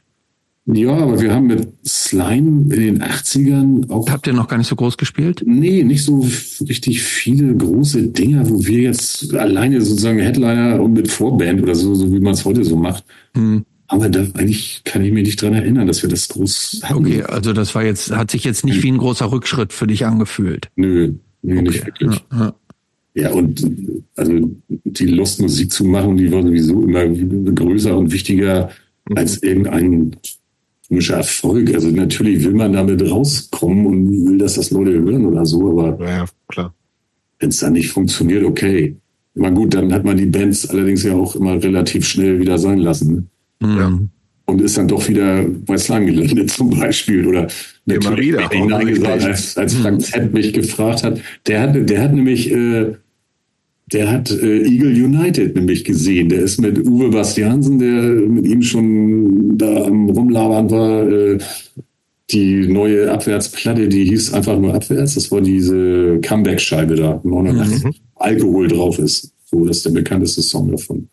Ja, 0.65 0.93
aber 0.93 1.19
wir 1.19 1.33
haben 1.33 1.47
mit 1.47 1.67
Slime 1.85 2.73
in 2.73 2.81
den 2.81 3.03
80ern 3.03 3.89
auch. 3.91 4.09
Habt 4.09 4.25
ihr 4.27 4.33
noch 4.33 4.47
gar 4.47 4.57
nicht 4.57 4.67
so 4.67 4.75
groß 4.75 4.97
gespielt? 4.97 5.43
Nee, 5.45 5.83
nicht 5.83 6.03
so 6.03 6.25
richtig 6.67 7.03
viele 7.03 7.53
große 7.53 8.07
Dinger, 8.07 8.49
wo 8.49 8.65
wir 8.65 8.79
jetzt 8.79 9.35
alleine 9.35 9.81
sozusagen 9.81 10.19
Headliner 10.19 10.81
und 10.81 10.93
mit 10.93 11.11
Vorband 11.11 11.61
oder 11.61 11.75
so, 11.75 11.93
so 11.93 12.11
wie 12.11 12.19
man 12.19 12.33
es 12.33 12.45
heute 12.45 12.63
so 12.63 12.77
macht. 12.77 13.03
Hm. 13.35 13.65
Aber 13.87 14.09
da 14.09 14.21
eigentlich 14.35 14.81
kann 14.85 15.03
ich 15.03 15.11
mich 15.11 15.25
nicht 15.25 15.41
dran 15.41 15.53
erinnern, 15.53 15.85
dass 15.85 16.01
wir 16.01 16.09
das 16.09 16.29
groß 16.29 16.79
hatten. 16.83 16.95
Okay, 16.95 17.23
also 17.23 17.53
das 17.53 17.75
war 17.75 17.83
jetzt, 17.83 18.11
hat 18.11 18.31
sich 18.31 18.43
jetzt 18.45 18.65
nicht 18.65 18.81
wie 18.81 18.91
ein 18.91 18.97
großer 18.97 19.31
Rückschritt 19.31 19.73
für 19.73 19.85
dich 19.85 20.05
angefühlt. 20.05 20.69
Nö, 20.77 21.13
nee, 21.41 21.61
nicht 21.61 21.85
wirklich. 21.85 22.23
Ja, 22.31 22.39
ja. 22.39 22.55
Ja, 23.15 23.31
und 23.31 23.63
also 24.15 24.49
die 24.67 25.05
Lust, 25.05 25.41
Musik 25.41 25.71
zu 25.71 25.85
machen, 25.85 26.17
die 26.17 26.31
war 26.31 26.41
sowieso 26.41 26.83
immer 26.83 27.05
größer 27.07 27.95
und 27.95 28.11
wichtiger 28.11 28.69
als 29.15 29.41
irgendein 29.43 30.15
komischer 30.87 31.17
Erfolg. 31.17 31.73
Also 31.73 31.89
natürlich 31.89 32.43
will 32.43 32.53
man 32.53 32.73
damit 32.73 33.01
rauskommen 33.09 33.85
und 33.85 34.27
will, 34.27 34.37
dass 34.37 34.55
das 34.55 34.71
Leute 34.71 34.91
hören 34.91 35.25
oder 35.25 35.45
so, 35.45 35.79
aber 35.79 36.03
Ja, 36.05 36.17
ja, 36.17 36.25
klar. 36.47 36.73
wenn 37.39 37.49
es 37.49 37.59
dann 37.59 37.73
nicht 37.73 37.89
funktioniert, 37.89 38.43
okay. 38.43 38.95
Immer 39.35 39.51
gut, 39.51 39.73
dann 39.73 39.91
hat 39.91 40.03
man 40.03 40.17
die 40.17 40.27
Bands 40.27 40.69
allerdings 40.69 41.03
ja 41.03 41.15
auch 41.15 41.35
immer 41.35 41.61
relativ 41.61 42.05
schnell 42.05 42.39
wieder 42.39 42.59
sein 42.59 42.77
lassen. 42.77 43.29
Hm. 43.63 44.09
Und 44.45 44.61
ist 44.61 44.77
dann 44.77 44.87
doch 44.87 45.07
wieder 45.07 45.43
bei 45.65 45.77
Slime 45.77 46.05
gelandet 46.05 46.51
zum 46.51 46.69
Beispiel. 46.69 47.25
Oder 47.25 47.47
natürlich 47.85 48.27
wieder, 48.27 48.51
ich 48.51 48.65
Nein 48.65 48.87
gesagt, 48.87 49.23
als, 49.23 49.57
als 49.57 49.73
Frank 49.73 50.01
Z 50.01 50.33
mich 50.33 50.53
gefragt 50.53 51.03
hat. 51.03 51.19
Der 51.47 51.61
hat, 51.61 51.89
der 51.89 52.01
hat 52.01 52.13
nämlich, 52.13 52.51
äh, 52.51 52.93
der 53.91 54.09
hat 54.11 54.31
äh, 54.31 54.63
Eagle 54.63 54.91
United 55.05 55.55
nämlich 55.55 55.83
gesehen. 55.83 56.29
Der 56.29 56.39
ist 56.41 56.59
mit 56.59 56.79
Uwe 56.87 57.09
Bastiansen, 57.09 57.79
der 57.79 58.01
mit 58.03 58.45
ihm 58.45 58.61
schon 58.61 59.57
da 59.57 59.85
am 59.85 60.09
Rumlabern 60.09 60.69
war, 60.71 61.07
äh, 61.07 61.37
die 62.31 62.67
neue 62.67 63.11
Abwärtsplatte, 63.11 63.87
die 63.89 64.05
hieß 64.05 64.33
einfach 64.33 64.57
nur 64.57 64.73
Abwärts. 64.73 65.15
Das 65.15 65.29
war 65.31 65.41
diese 65.41 66.19
Comeback-Scheibe 66.21 66.95
da, 66.95 67.21
89 67.23 68.01
Alkohol 68.15 68.67
drauf 68.69 68.97
ist. 68.97 69.31
So, 69.45 69.65
das 69.65 69.77
ist 69.77 69.85
der 69.85 69.91
bekannteste 69.91 70.41
Song 70.41 70.71
davon. 70.71 71.07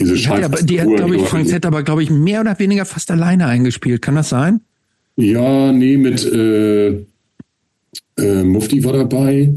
Diese 0.00 0.14
Die 0.14 0.26
hat, 0.28 0.42
aber, 0.42 0.62
die 0.62 0.80
hat 0.80 0.88
Scheibe- 0.88 0.96
glaube 0.96 1.16
ich, 1.16 1.22
Frank 1.22 1.48
Z 1.48 1.64
aber, 1.66 1.82
glaube 1.82 2.02
ich, 2.02 2.10
mehr 2.10 2.40
oder 2.40 2.58
weniger 2.58 2.84
fast 2.84 3.10
alleine 3.10 3.46
eingespielt. 3.46 4.02
Kann 4.02 4.14
das 4.16 4.30
sein? 4.30 4.60
Ja, 5.16 5.72
nee, 5.72 5.96
mit 5.96 6.24
äh, 6.26 6.88
äh, 8.18 8.42
Mufti 8.44 8.82
war 8.84 8.92
dabei. 8.94 9.52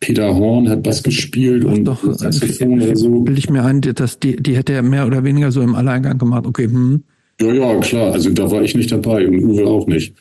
Peter 0.00 0.34
Horn 0.34 0.68
hat 0.68 0.82
Bass 0.82 1.02
gespielt 1.02 1.64
und 1.64 1.84
Doch, 1.84 2.02
Saxophon 2.14 2.80
oder 2.80 2.96
so. 2.96 3.20
Bilde 3.20 3.38
ich 3.38 3.50
mir 3.50 3.64
ein, 3.64 3.80
dass 3.80 4.18
die, 4.20 4.36
die 4.36 4.56
hätte 4.56 4.72
er 4.72 4.82
mehr 4.82 5.06
oder 5.06 5.24
weniger 5.24 5.50
so 5.50 5.60
im 5.60 5.74
Alleingang 5.74 6.18
gemacht. 6.18 6.46
Okay, 6.46 6.66
hm. 6.66 7.02
Ja, 7.40 7.52
ja, 7.52 7.80
klar. 7.80 8.12
Also 8.12 8.30
da 8.30 8.50
war 8.50 8.62
ich 8.62 8.74
nicht 8.74 8.92
dabei 8.92 9.26
und 9.26 9.42
Uwe 9.42 9.66
auch 9.66 9.86
nicht. 9.86 10.14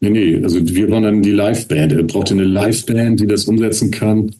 Nee, 0.00 0.10
nee. 0.10 0.40
Also 0.42 0.58
wir 0.60 0.90
waren 0.90 1.04
dann 1.04 1.22
die 1.22 1.32
Liveband. 1.32 1.92
Er 1.92 2.02
brauchte 2.02 2.34
eine 2.34 2.44
Liveband, 2.44 3.20
die 3.20 3.26
das 3.26 3.44
umsetzen 3.44 3.90
kann. 3.90 4.30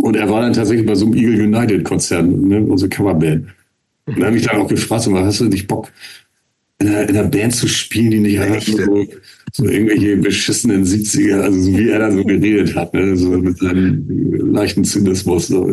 Und 0.00 0.16
er 0.16 0.30
war 0.30 0.42
dann 0.42 0.52
tatsächlich 0.52 0.86
bei 0.86 0.94
so 0.94 1.06
einem 1.06 1.14
Eagle 1.14 1.46
United 1.46 1.84
Konzert, 1.84 2.26
ne, 2.26 2.62
unsere 2.62 2.88
Coverband. 2.88 3.46
Und 4.06 4.20
da 4.20 4.26
habe 4.26 4.36
ich 4.36 4.46
dann 4.46 4.60
auch 4.60 4.68
gefragt, 4.68 5.02
so, 5.02 5.18
hast 5.18 5.40
du 5.40 5.44
nicht 5.44 5.68
Bock, 5.68 5.90
in 6.80 6.88
einer, 6.88 7.08
in 7.08 7.16
einer 7.16 7.28
Band 7.28 7.54
zu 7.54 7.66
spielen, 7.66 8.10
die 8.12 8.20
nicht 8.20 8.38
einfach 8.38 8.62
so, 8.62 9.04
so 9.52 9.64
irgendwelche 9.64 10.16
beschissenen 10.16 10.84
70er, 10.84 11.40
also 11.40 11.60
so 11.60 11.76
wie 11.76 11.88
er 11.90 11.98
da 11.98 12.12
so 12.12 12.22
geredet 12.24 12.74
hat, 12.76 12.94
ne, 12.94 13.16
so 13.16 13.30
mit 13.30 13.58
seinem 13.58 14.06
leichten 14.52 14.84
Zynismus, 14.84 15.48
so 15.48 15.68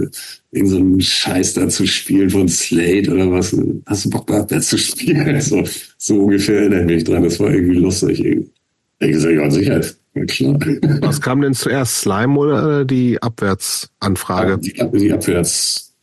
irgend 0.52 0.70
so 0.72 0.78
einen 0.78 1.00
Scheiß 1.02 1.54
da 1.54 1.70
zu 1.70 1.86
spielen 1.86 2.30
von 2.32 2.48
Slate 2.48 3.12
oder 3.14 3.30
was. 3.32 3.56
Hast 3.86 4.06
du 4.06 4.10
Bock 4.10 4.26
gehabt, 4.28 4.52
da 4.52 4.60
zu 4.60 4.78
spielen? 4.78 5.40
So, 5.42 5.64
so 5.98 6.24
ungefähr 6.24 6.62
erinnere 6.62 6.82
ich 6.82 6.86
mich 6.88 7.04
dran. 7.04 7.24
Das 7.24 7.40
war 7.40 7.52
irgendwie 7.54 7.78
lustig. 7.78 8.24
irgendwie. 8.26 8.50
Ich 9.00 9.12
gesagt, 9.12 9.36
ja, 9.36 9.52
sicher. 9.52 9.82
Ja, 10.16 10.26
klar. 10.26 10.60
Was 11.02 11.22
kam 11.22 11.42
denn 11.42 11.54
zuerst, 11.54 12.00
Slime 12.02 12.38
oder 12.40 12.86
die 12.86 13.22
Abwärtsanfrage? 13.22 14.58
Die, 14.58 14.80
Ab- 14.80 14.92
die 14.94 15.12
Abwärts, 15.12 15.94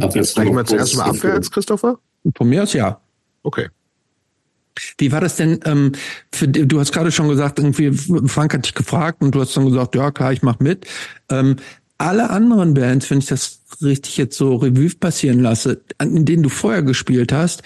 Abwärts. 0.00 0.30
Sprechen 0.30 0.54
wir 0.56 0.64
zuerst 0.64 0.96
mal 0.96 1.10
abwärts, 1.10 1.50
Christopher? 1.50 1.98
von 2.36 2.48
mir 2.48 2.62
aus 2.62 2.72
ja. 2.72 3.00
Okay. 3.42 3.66
Wie 4.98 5.12
war 5.12 5.20
das 5.20 5.36
denn? 5.36 5.60
Ähm, 5.64 5.92
für, 6.32 6.48
du 6.48 6.80
hast 6.80 6.92
gerade 6.92 7.12
schon 7.12 7.28
gesagt, 7.28 7.58
irgendwie 7.58 7.92
Frank 8.28 8.54
hat 8.54 8.66
dich 8.66 8.74
gefragt 8.74 9.22
und 9.22 9.34
du 9.34 9.40
hast 9.40 9.56
dann 9.56 9.66
gesagt, 9.66 9.94
ja 9.94 10.10
klar, 10.10 10.32
ich 10.32 10.42
mach 10.42 10.58
mit. 10.58 10.86
Ähm, 11.30 11.56
alle 11.98 12.30
anderen 12.30 12.74
Bands, 12.74 13.10
wenn 13.10 13.18
ich 13.18 13.26
das 13.26 13.60
richtig 13.82 14.16
jetzt 14.16 14.36
so 14.36 14.56
Revue 14.56 14.90
passieren 14.90 15.40
lasse, 15.40 15.82
in 16.00 16.24
denen 16.24 16.42
du 16.42 16.48
vorher 16.48 16.82
gespielt 16.82 17.32
hast, 17.32 17.62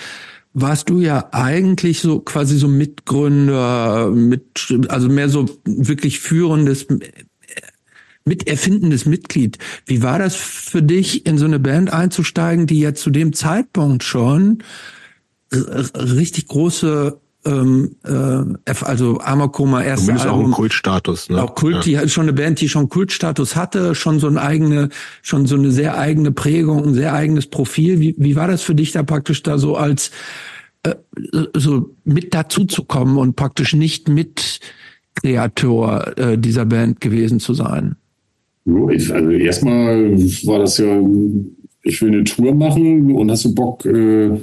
warst 0.53 0.89
du 0.89 1.01
ja 1.01 1.29
eigentlich 1.33 2.01
so 2.01 2.21
quasi 2.21 2.57
so 2.57 2.69
Mitgründer, 2.69 4.11
mit, 4.11 4.75
also 4.89 5.09
mehr 5.09 5.29
so 5.29 5.47
wirklich 5.65 6.21
führendes, 6.21 6.87
miterfindendes 8.25 9.07
Mitglied. 9.07 9.59
Wie 9.87 10.03
war 10.03 10.19
das 10.19 10.37
für 10.37 10.83
dich, 10.83 11.27
in 11.27 11.39
so 11.39 11.45
eine 11.45 11.59
Band 11.59 11.93
einzusteigen, 11.93 12.67
die 12.67 12.81
ja 12.81 12.95
zu 12.95 13.11
dem 13.11 13.33
Zeitpunkt 13.33 14.05
schon 14.05 14.63
richtig 15.53 16.47
große, 16.49 17.19
ähm, 17.45 17.97
äh, 18.05 18.73
also 18.83 19.19
Amor 19.21 19.51
Coma 19.53 19.83
erste 19.83 20.07
Zumindest 20.07 20.27
auch 20.27 20.33
einen 20.33 20.41
Album, 20.43 20.55
Kultstatus, 20.55 21.31
ne? 21.31 21.43
auch 21.43 21.55
Kult, 21.55 21.87
die 21.87 21.99
hat 21.99 22.11
schon 22.11 22.25
eine 22.25 22.33
Band, 22.33 22.61
die 22.61 22.69
schon 22.69 22.89
Kultstatus 22.89 23.57
hatte, 23.57 23.95
schon 23.95 24.21
so 24.21 24.29
ein 24.29 24.39
eigene, 24.39 24.91
schon 25.23 25.47
so 25.47 25.57
eine 25.57 25.71
sehr 25.71 25.99
eigene 25.99 26.33
Prägung, 26.33 26.89
ein 26.89 26.95
sehr 26.95 27.15
eigenes 27.15 27.47
Profil. 27.47 28.01
Wie, 28.01 28.15
wie 28.19 28.37
war 28.37 28.49
das 28.49 28.63
für 28.63 28.75
dich 28.75 28.93
da 28.93 29.03
praktisch 29.03 29.43
da 29.43 29.59
so 29.59 29.77
als 29.77 30.11
äh, 30.83 30.95
so 31.57 31.95
mit 32.05 32.35
dazu 32.35 32.65
zu 32.65 32.85
kommen 32.85 33.17
und 33.19 33.37
praktisch 33.37 33.75
nicht 33.75 34.09
mit 34.09 34.61
Kreator 35.15 36.17
äh, 36.19 36.39
dieser 36.39 36.67
Band 36.67 37.01
gewesen 37.01 37.41
zu 37.41 37.55
sein? 37.55 37.97
Ich, 38.91 39.13
also 39.13 39.31
erstmal 39.31 40.13
war 40.47 40.59
das 40.61 40.79
ja, 40.79 41.01
ich 41.83 42.01
will 42.03 42.13
eine 42.13 42.25
Tour 42.25 42.55
machen 42.55 43.13
und 43.13 43.31
hast 43.31 43.47
du 43.47 43.55
Bock, 43.55 43.85
äh, 43.87 44.39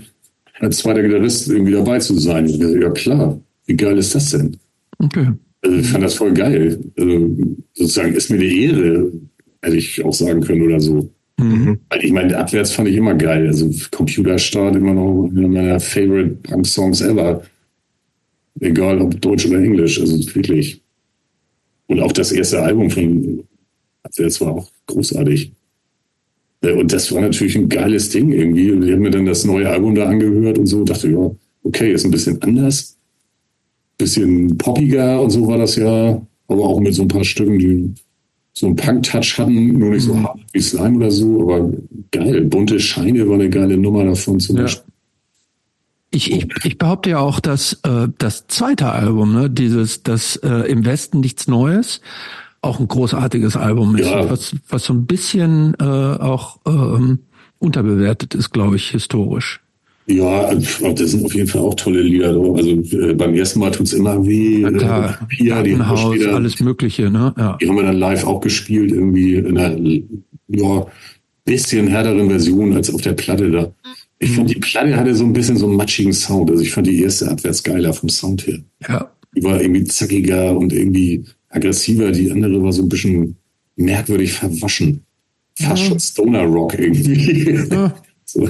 als 0.59 0.77
zweiter 0.77 1.01
Gitarrist 1.01 1.49
irgendwie 1.49 1.73
dabei 1.73 1.99
zu 1.99 2.17
sein? 2.17 2.47
Ja 2.47 2.89
klar, 2.91 3.39
wie 3.65 3.75
geil 3.75 3.97
ist 3.97 4.15
das 4.15 4.31
denn? 4.31 4.57
Okay. 4.99 5.27
Also 5.61 5.77
ich 5.77 5.87
fand 5.87 6.03
das 6.03 6.15
voll 6.15 6.33
geil. 6.33 6.79
Also 6.97 7.37
sozusagen 7.73 8.13
ist 8.13 8.29
mir 8.29 8.37
eine 8.37 8.45
Ehre, 8.45 9.11
hätte 9.61 9.77
ich 9.77 10.03
auch 10.03 10.13
sagen 10.13 10.41
können 10.41 10.63
oder 10.63 10.79
so. 10.79 11.09
Mhm. 11.39 11.79
Weil 11.89 12.03
ich 12.03 12.11
meine, 12.11 12.37
abwärts 12.37 12.71
fand 12.71 12.87
ich 12.87 12.95
immer 12.95 13.13
geil. 13.13 13.47
Also 13.47 13.69
Computerstart 13.91 14.75
immer 14.75 14.93
noch 14.93 15.29
einer 15.29 15.47
meiner 15.47 15.79
favorite 15.79 16.37
Punk-Songs 16.43 17.01
ever. 17.01 17.43
Egal 18.59 19.01
ob 19.01 19.19
Deutsch 19.21 19.45
oder 19.45 19.59
Englisch, 19.59 19.99
also 20.01 20.17
wirklich. 20.35 20.81
Und 21.87 21.99
auch 22.01 22.11
das 22.11 22.31
erste 22.31 22.61
Album 22.61 22.89
von 22.89 23.43
Abwärts 24.03 24.41
war 24.41 24.55
auch 24.55 24.71
großartig. 24.87 25.51
Äh, 26.61 26.73
Und 26.73 26.91
das 26.93 27.11
war 27.11 27.21
natürlich 27.21 27.55
ein 27.57 27.69
geiles 27.69 28.09
Ding 28.09 28.31
irgendwie. 28.31 28.71
Und 28.71 28.83
ich 28.83 28.91
habe 28.91 29.01
mir 29.01 29.11
dann 29.11 29.25
das 29.25 29.45
neue 29.45 29.69
Album 29.69 29.95
da 29.95 30.05
angehört 30.07 30.57
und 30.57 30.67
so, 30.67 30.83
dachte, 30.83 31.09
ja, 31.09 31.31
okay, 31.63 31.91
ist 31.93 32.05
ein 32.05 32.11
bisschen 32.11 32.41
anders. 32.41 32.97
Bisschen 33.97 34.57
poppiger 34.57 35.19
und 35.21 35.31
so 35.31 35.47
war 35.47 35.57
das 35.57 35.75
ja. 35.75 36.21
Aber 36.47 36.63
auch 36.63 36.79
mit 36.79 36.93
so 36.93 37.01
ein 37.01 37.07
paar 37.07 37.23
Stücken, 37.23 37.57
die 37.59 37.93
so 38.53 38.67
einen 38.67 38.75
Punk-Touch 38.75 39.37
hatten, 39.37 39.77
nur 39.77 39.91
nicht 39.91 40.03
so 40.03 40.17
hart 40.19 40.39
wie 40.53 40.59
Slime 40.61 40.97
oder 40.97 41.11
so, 41.11 41.43
aber 41.43 41.71
geil. 42.11 42.41
Bunte 42.45 42.79
Scheine 42.79 43.27
war 43.27 43.35
eine 43.35 43.49
geile 43.49 43.77
Nummer 43.77 44.03
davon 44.05 44.39
zum 44.39 44.55
Ja. 44.57 44.63
Beispiel. 44.63 44.93
Ich, 46.09 46.31
ich, 46.31 46.47
ich 46.63 46.77
behaupte 46.77 47.09
ja 47.11 47.19
auch, 47.19 47.39
dass 47.39 47.73
äh, 47.83 48.07
das 48.17 48.47
zweite 48.47 48.89
Album, 48.91 49.33
ne, 49.33 49.49
dieses 49.49 50.03
das 50.03 50.37
äh, 50.37 50.71
im 50.71 50.85
Westen 50.85 51.19
nichts 51.19 51.47
Neues, 51.47 52.01
auch 52.67 52.79
ein 52.79 52.87
großartiges 52.87 53.55
Album 53.55 53.95
ist, 53.95 54.07
Ja. 54.09 54.29
was, 54.29 54.55
was 54.69 54.83
so 54.85 54.93
ein 54.93 55.05
bisschen 55.05 55.73
äh, 55.79 55.83
auch 55.83 56.59
ähm, 56.67 57.19
unterbewertet 57.59 58.35
ist, 58.35 58.51
glaube 58.51 58.75
ich, 58.75 58.89
historisch. 58.91 59.61
Ja, 60.09 60.53
das 60.55 61.11
sind 61.11 61.25
auf 61.25 61.33
jeden 61.35 61.47
Fall 61.49 61.61
auch 61.61 61.73
tolle 61.75 62.01
Lieder. 62.01 62.29
Also 62.29 62.69
äh, 62.69 63.13
beim 63.13 63.33
ersten 63.33 63.59
Mal 63.59 63.71
tut's 63.71 63.91
immer 63.91 64.25
weh. 64.25 64.59
Na 64.61 64.71
klar, 64.71 65.17
Äh, 65.21 65.25
Pia, 65.25 65.61
die 65.63 65.71
haben, 65.73 65.79
Gartenhaus, 65.79 66.15
später, 66.15 66.35
alles 66.35 66.59
Mögliche, 66.61 67.09
ne? 67.11 67.33
Ja. 67.37 67.57
die 67.61 67.67
haben 67.67 67.75
wir 67.75 67.83
dann 67.83 67.97
live 67.97 68.23
auch 68.25 68.39
gespielt, 68.39 68.91
irgendwie 68.91 69.35
in 69.35 69.57
einer 69.57 69.75
ja, 70.47 70.85
bisschen 71.43 71.87
härteren 71.87 72.29
Version 72.29 72.73
als 72.73 72.93
auf 72.93 73.01
der 73.01 73.13
Platte 73.13 73.51
da. 73.51 73.71
Ich 74.19 74.31
fand, 74.31 74.49
die 74.49 74.55
Platte 74.59 74.95
hatte 74.95 75.13
so 75.13 75.25
ein 75.25 75.33
bisschen 75.33 75.57
so 75.57 75.67
einen 75.67 75.75
matschigen 75.75 76.13
Sound. 76.13 76.49
Also 76.51 76.63
ich 76.63 76.71
fand 76.71 76.87
die 76.87 77.01
erste 77.01 77.29
abwärts 77.29 77.61
geiler 77.63 77.91
vom 77.93 78.07
Sound 78.09 78.47
her. 78.47 78.59
ja. 78.87 79.11
Die 79.35 79.43
war 79.43 79.61
irgendwie 79.61 79.83
zackiger 79.83 80.57
und 80.57 80.71
irgendwie 80.73 81.23
aggressiver. 81.57 82.11
Die 82.11 82.31
andere 82.31 82.61
war 82.63 82.71
so 82.71 82.83
ein 82.83 82.89
bisschen 82.89 83.35
merkwürdig 83.75 84.33
verwaschen. 84.33 85.01
Fast 85.59 85.83
schon 85.83 85.99
Stoner 85.99 86.43
Rock 86.43 86.77
irgendwie. 86.77 87.67
Ja. 87.71 87.93
so. 88.25 88.49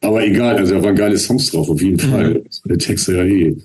Aber 0.00 0.26
egal, 0.26 0.56
also 0.56 0.74
da 0.74 0.82
waren 0.82 0.96
geile 0.96 1.16
Songs 1.16 1.50
drauf, 1.50 1.70
auf 1.70 1.80
jeden 1.80 1.98
Fall. 1.98 2.42
Der 2.64 2.78
Text 2.78 3.08
ja 3.08 3.24
eh. 3.24 3.56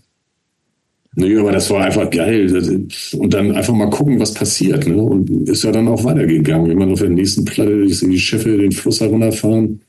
Nee, 1.16 1.36
aber 1.36 1.52
das 1.52 1.68
war 1.72 1.84
einfach 1.84 2.08
geil. 2.12 2.88
Und 3.14 3.34
dann 3.34 3.52
einfach 3.52 3.74
mal 3.74 3.90
gucken, 3.90 4.20
was 4.20 4.36
passiert. 4.36 4.88
Ne? 4.88 5.02
Und 5.02 5.50
ist 5.50 5.64
ja 5.64 5.72
dann 5.72 5.88
auch 5.88 6.04
weitergegangen. 6.04 6.70
Wenn 6.70 6.78
man 6.78 6.92
auf 6.92 7.00
der 7.00 7.10
nächsten 7.10 7.44
Platte, 7.44 7.86
ich 7.86 7.98
sehe 7.98 8.10
die 8.10 8.20
Schiffe 8.20 8.56
den 8.56 8.72
Fluss 8.72 9.02
herunterfahren, 9.02 9.82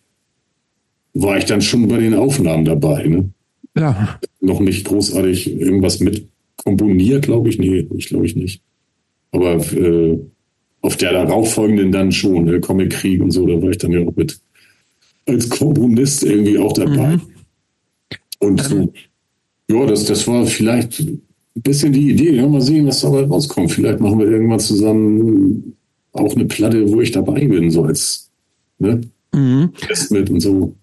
war 1.12 1.36
ich 1.36 1.44
dann 1.44 1.60
schon 1.60 1.86
bei 1.86 1.98
den 1.98 2.14
Aufnahmen 2.14 2.64
dabei. 2.64 3.06
Ne? 3.06 3.28
Ja. 3.76 4.18
Noch 4.40 4.60
nicht 4.60 4.86
großartig 4.86 5.60
irgendwas 5.60 6.00
mit 6.00 6.26
komponiert, 6.58 7.24
glaube 7.24 7.48
ich. 7.48 7.58
Nee, 7.58 7.88
ich 7.96 8.08
glaube 8.08 8.26
ich 8.26 8.36
nicht. 8.36 8.62
Aber 9.30 9.56
äh, 9.74 10.18
auf 10.80 10.96
der 10.96 11.12
darauffolgenden 11.12 11.92
dann 11.92 12.12
schon, 12.12 12.44
ne? 12.44 12.60
Comic 12.60 12.90
Krieg 12.90 13.22
und 13.22 13.30
so, 13.30 13.46
da 13.46 13.60
war 13.60 13.70
ich 13.70 13.78
dann 13.78 13.92
ja 13.92 14.00
auch 14.00 14.14
mit 14.14 14.40
als 15.26 15.48
Komponist 15.48 16.24
irgendwie 16.24 16.58
auch 16.58 16.72
dabei. 16.72 17.16
Mhm. 17.16 17.22
Und 18.40 18.62
so, 18.62 18.92
ja, 19.70 19.86
das, 19.86 20.04
das 20.04 20.26
war 20.26 20.46
vielleicht 20.46 21.00
ein 21.00 21.20
bisschen 21.54 21.92
die 21.92 22.10
Idee. 22.10 22.36
Ja, 22.36 22.48
mal 22.48 22.60
sehen, 22.60 22.86
was 22.86 23.00
dabei 23.00 23.24
rauskommt. 23.24 23.72
Vielleicht 23.72 24.00
machen 24.00 24.18
wir 24.20 24.26
irgendwann 24.26 24.60
zusammen 24.60 25.76
auch 26.12 26.34
eine 26.34 26.46
Platte, 26.46 26.88
wo 26.90 27.00
ich 27.00 27.10
dabei 27.10 27.46
bin, 27.46 27.70
so 27.70 27.84
als 27.84 28.30
ne? 28.78 29.00
Mhm. 29.34 29.70
mit 30.10 30.30
und 30.30 30.40
so. 30.40 30.74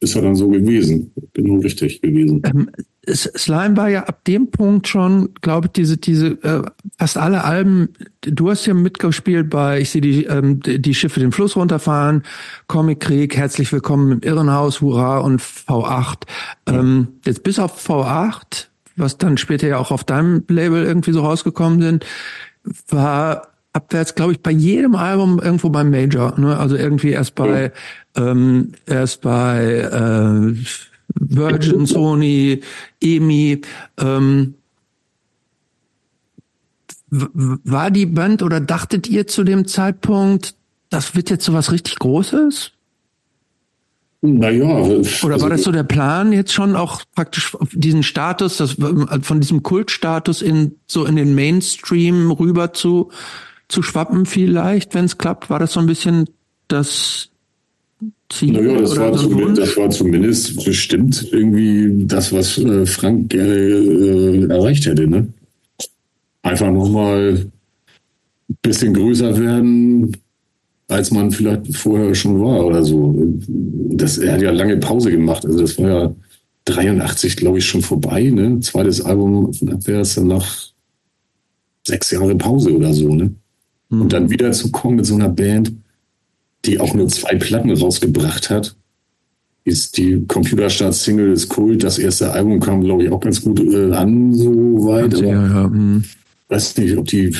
Ist 0.00 0.14
ja 0.14 0.20
dann 0.20 0.34
so 0.34 0.48
gewesen. 0.48 1.12
Genau 1.32 1.60
richtig 1.60 2.00
gewesen. 2.00 2.42
Ähm, 2.44 2.68
Slime 3.08 3.76
war 3.76 3.88
ja 3.88 4.04
ab 4.04 4.24
dem 4.24 4.50
Punkt 4.50 4.86
schon, 4.86 5.30
glaube 5.40 5.66
ich, 5.66 5.72
diese, 5.72 5.96
diese, 5.96 6.28
äh, 6.44 6.62
fast 6.98 7.18
alle 7.18 7.42
Alben, 7.42 7.88
du 8.20 8.48
hast 8.48 8.64
ja 8.66 8.74
mitgespielt 8.74 9.50
bei, 9.50 9.80
ich 9.80 9.90
sehe 9.90 10.00
die, 10.00 10.24
ähm, 10.26 10.60
die 10.60 10.94
Schiffe 10.94 11.18
den 11.18 11.32
Fluss 11.32 11.56
runterfahren, 11.56 12.22
Comic 12.68 13.00
Krieg, 13.00 13.36
herzlich 13.36 13.72
willkommen 13.72 14.12
im 14.12 14.20
Irrenhaus, 14.20 14.80
Hurra 14.80 15.18
und 15.18 15.40
V8. 15.40 16.22
Ähm, 16.66 17.08
jetzt 17.24 17.42
bis 17.42 17.58
auf 17.58 17.88
V8, 17.88 18.66
was 18.96 19.18
dann 19.18 19.36
später 19.36 19.66
ja 19.66 19.78
auch 19.78 19.90
auf 19.90 20.04
deinem 20.04 20.44
Label 20.46 20.84
irgendwie 20.84 21.12
so 21.12 21.22
rausgekommen 21.22 21.82
sind, 21.82 22.06
war 22.88 23.48
abwärts, 23.72 24.14
glaube 24.14 24.32
ich, 24.32 24.40
bei 24.40 24.52
jedem 24.52 24.94
Album 24.94 25.40
irgendwo 25.40 25.70
beim 25.70 25.90
Major. 25.90 26.38
Ne? 26.38 26.56
Also 26.56 26.76
irgendwie 26.76 27.10
erst 27.10 27.34
bei, 27.34 27.72
ja. 28.16 28.30
ähm, 28.30 28.72
erst 28.86 29.22
bei 29.22 30.54
äh, 30.54 30.54
Virgin, 31.14 31.86
Sony, 31.86 32.60
EMI. 33.00 33.60
Ähm, 33.98 34.54
war 37.10 37.90
die 37.90 38.06
Band 38.06 38.42
oder 38.42 38.60
dachtet 38.60 39.08
ihr 39.08 39.26
zu 39.26 39.44
dem 39.44 39.66
Zeitpunkt, 39.66 40.54
das 40.88 41.14
wird 41.14 41.28
jetzt 41.30 41.44
so 41.44 41.52
was 41.52 41.70
richtig 41.70 41.98
Großes? 41.98 42.72
Naja. 44.24 44.66
Oder 44.66 45.02
war 45.22 45.32
also 45.32 45.48
das 45.48 45.62
so 45.64 45.72
der 45.72 45.82
Plan, 45.82 46.32
jetzt 46.32 46.52
schon 46.52 46.76
auch 46.76 47.02
praktisch 47.14 47.56
diesen 47.72 48.04
Status, 48.04 48.56
das, 48.56 48.76
von 49.22 49.40
diesem 49.40 49.64
Kultstatus 49.64 50.42
in 50.42 50.76
so 50.86 51.04
in 51.04 51.16
den 51.16 51.34
Mainstream 51.34 52.30
rüber 52.30 52.72
zu, 52.72 53.10
zu 53.68 53.82
schwappen 53.82 54.24
vielleicht, 54.24 54.94
wenn 54.94 55.06
es 55.06 55.18
klappt? 55.18 55.50
War 55.50 55.58
das 55.58 55.72
so 55.72 55.80
ein 55.80 55.86
bisschen 55.86 56.30
das 56.68 57.31
Ziel? 58.32 58.52
Naja, 58.52 58.80
das, 58.80 58.96
war, 58.96 59.16
zumindest, 59.16 59.62
das 59.62 59.76
war 59.76 59.90
zumindest 59.90 60.64
bestimmt 60.64 61.28
irgendwie 61.32 62.06
das, 62.06 62.32
was 62.32 62.58
äh, 62.58 62.86
Frank 62.86 63.30
gerne 63.30 63.54
äh, 63.54 64.46
erreicht 64.48 64.86
hätte. 64.86 65.06
Ne? 65.06 65.28
Einfach 66.42 66.70
nochmal 66.70 67.46
ein 68.48 68.56
bisschen 68.62 68.94
größer 68.94 69.38
werden, 69.38 70.16
als 70.88 71.10
man 71.10 71.30
vielleicht 71.30 71.76
vorher 71.76 72.14
schon 72.14 72.40
war 72.40 72.66
oder 72.66 72.82
so. 72.84 73.14
Das, 73.46 74.18
er 74.18 74.34
hat 74.34 74.42
ja 74.42 74.50
lange 74.50 74.78
Pause 74.78 75.10
gemacht. 75.10 75.44
Also 75.44 75.60
das 75.60 75.78
war 75.78 75.88
ja 75.88 76.14
83, 76.64 77.36
glaube 77.36 77.58
ich, 77.58 77.66
schon 77.66 77.82
vorbei. 77.82 78.24
Ne? 78.24 78.60
Zweites 78.60 79.00
Album 79.02 79.52
von 79.52 79.72
Abwärts, 79.72 80.14
danach 80.14 80.72
sechs 81.86 82.10
Jahre 82.10 82.34
Pause 82.36 82.74
oder 82.74 82.92
so. 82.92 83.14
Ne? 83.14 83.34
Mhm. 83.88 84.02
Und 84.02 84.12
dann 84.12 84.30
wieder 84.30 84.52
zu 84.52 84.70
kommen 84.70 84.96
mit 84.96 85.06
so 85.06 85.14
einer 85.14 85.28
Band, 85.28 85.72
die 86.64 86.78
auch 86.80 86.94
nur 86.94 87.08
zwei 87.08 87.34
Platten 87.36 87.70
rausgebracht 87.70 88.50
hat. 88.50 88.76
Ist 89.64 89.96
die 89.96 90.24
Computerstart-Single 90.26 91.32
ist 91.32 91.48
Kult. 91.48 91.84
Das 91.84 91.98
erste 91.98 92.32
Album 92.32 92.58
kam, 92.58 92.82
glaube 92.82 93.04
ich, 93.04 93.10
auch 93.10 93.20
ganz 93.20 93.40
gut 93.40 93.60
äh, 93.60 93.92
an, 93.92 94.34
so 94.34 94.50
weit. 94.50 95.18
Ja, 95.20 95.28
ja, 95.28 95.64
hm. 95.64 96.02
Weiß 96.48 96.76
nicht, 96.76 96.96
ob 96.96 97.06
die, 97.06 97.34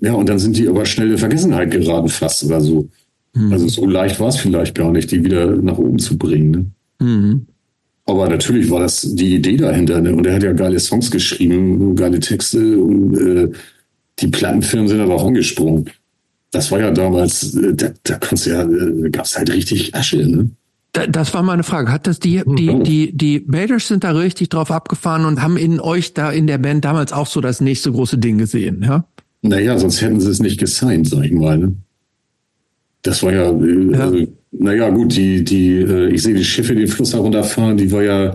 ja, 0.00 0.12
und 0.12 0.28
dann 0.28 0.38
sind 0.38 0.56
die 0.56 0.68
aber 0.68 0.84
schnell 0.84 1.10
in 1.10 1.18
Vergessenheit 1.18 1.70
geraten, 1.70 2.08
fast 2.08 2.44
oder 2.44 2.60
so. 2.60 2.88
Mhm. 3.34 3.52
Also 3.52 3.68
so 3.68 3.86
leicht 3.86 4.20
war 4.20 4.28
es 4.28 4.36
vielleicht 4.36 4.74
gar 4.74 4.92
nicht, 4.92 5.10
die 5.10 5.24
wieder 5.24 5.56
nach 5.56 5.78
oben 5.78 5.98
zu 5.98 6.16
bringen. 6.16 6.50
Ne? 6.50 7.06
Mhm. 7.06 7.46
Aber 8.04 8.28
natürlich 8.28 8.70
war 8.70 8.80
das 8.80 9.02
die 9.02 9.34
Idee 9.34 9.56
dahinter. 9.56 10.00
Ne? 10.00 10.14
Und 10.14 10.26
er 10.26 10.34
hat 10.34 10.42
ja 10.42 10.52
geile 10.52 10.78
Songs 10.78 11.10
geschrieben, 11.10 11.96
geile 11.96 12.20
Texte. 12.20 12.78
Und 12.78 13.16
äh, 13.16 13.50
die 14.20 14.28
Plattenfirmen 14.28 14.88
sind 14.88 15.00
aber 15.00 15.14
auch 15.14 15.26
angesprungen 15.26 15.90
das 16.50 16.70
war 16.70 16.80
ja 16.80 16.90
damals, 16.90 17.54
äh, 17.54 17.74
da, 17.74 17.90
da 18.02 18.14
konntest 18.14 18.46
ja, 18.46 18.62
äh, 18.62 19.10
gab 19.10 19.24
es 19.24 19.36
halt 19.36 19.52
richtig 19.52 19.94
Asche, 19.94 20.26
ne? 20.26 20.50
Das 20.92 21.34
war 21.34 21.42
meine 21.42 21.64
Frage. 21.64 21.92
Hat 21.92 22.06
das 22.06 22.18
die, 22.18 22.42
die, 22.46 22.82
die, 22.82 23.16
die 23.16 23.40
Baders 23.40 23.88
sind 23.88 24.04
da 24.04 24.12
richtig 24.12 24.48
drauf 24.48 24.70
abgefahren 24.70 25.26
und 25.26 25.42
haben 25.42 25.58
in 25.58 25.80
euch 25.80 26.14
da 26.14 26.32
in 26.32 26.46
der 26.46 26.58
Band 26.58 26.84
damals 26.84 27.12
auch 27.12 27.26
so 27.26 27.40
das 27.40 27.60
nächste 27.60 27.92
große 27.92 28.18
Ding 28.18 28.38
gesehen, 28.38 28.82
ja? 28.82 29.04
Naja, 29.42 29.78
sonst 29.78 30.00
hätten 30.00 30.18
sie 30.18 30.30
es 30.30 30.40
nicht 30.40 30.58
gesigned, 30.58 31.08
sag 31.08 31.24
ich 31.24 31.32
mal. 31.32 31.58
Ne? 31.58 31.76
Das 33.02 33.22
war 33.22 33.32
ja, 33.32 33.50
äh, 33.50 33.92
ja. 33.92 34.00
Also, 34.00 34.26
naja, 34.50 34.88
gut, 34.88 35.14
die, 35.14 35.44
die, 35.44 35.78
ich 36.10 36.22
sehe 36.22 36.34
die 36.34 36.44
Schiffe 36.44 36.74
den 36.74 36.88
Fluss 36.88 37.12
herunterfahren, 37.12 37.76
die 37.76 37.92
war 37.92 38.02
ja 38.02 38.34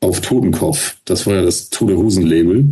auf 0.00 0.20
Totenkopf. 0.20 0.96
Das 1.04 1.26
war 1.26 1.36
ja 1.36 1.42
das 1.42 1.70
Tote 1.70 1.96
Hosen-Label. 1.96 2.64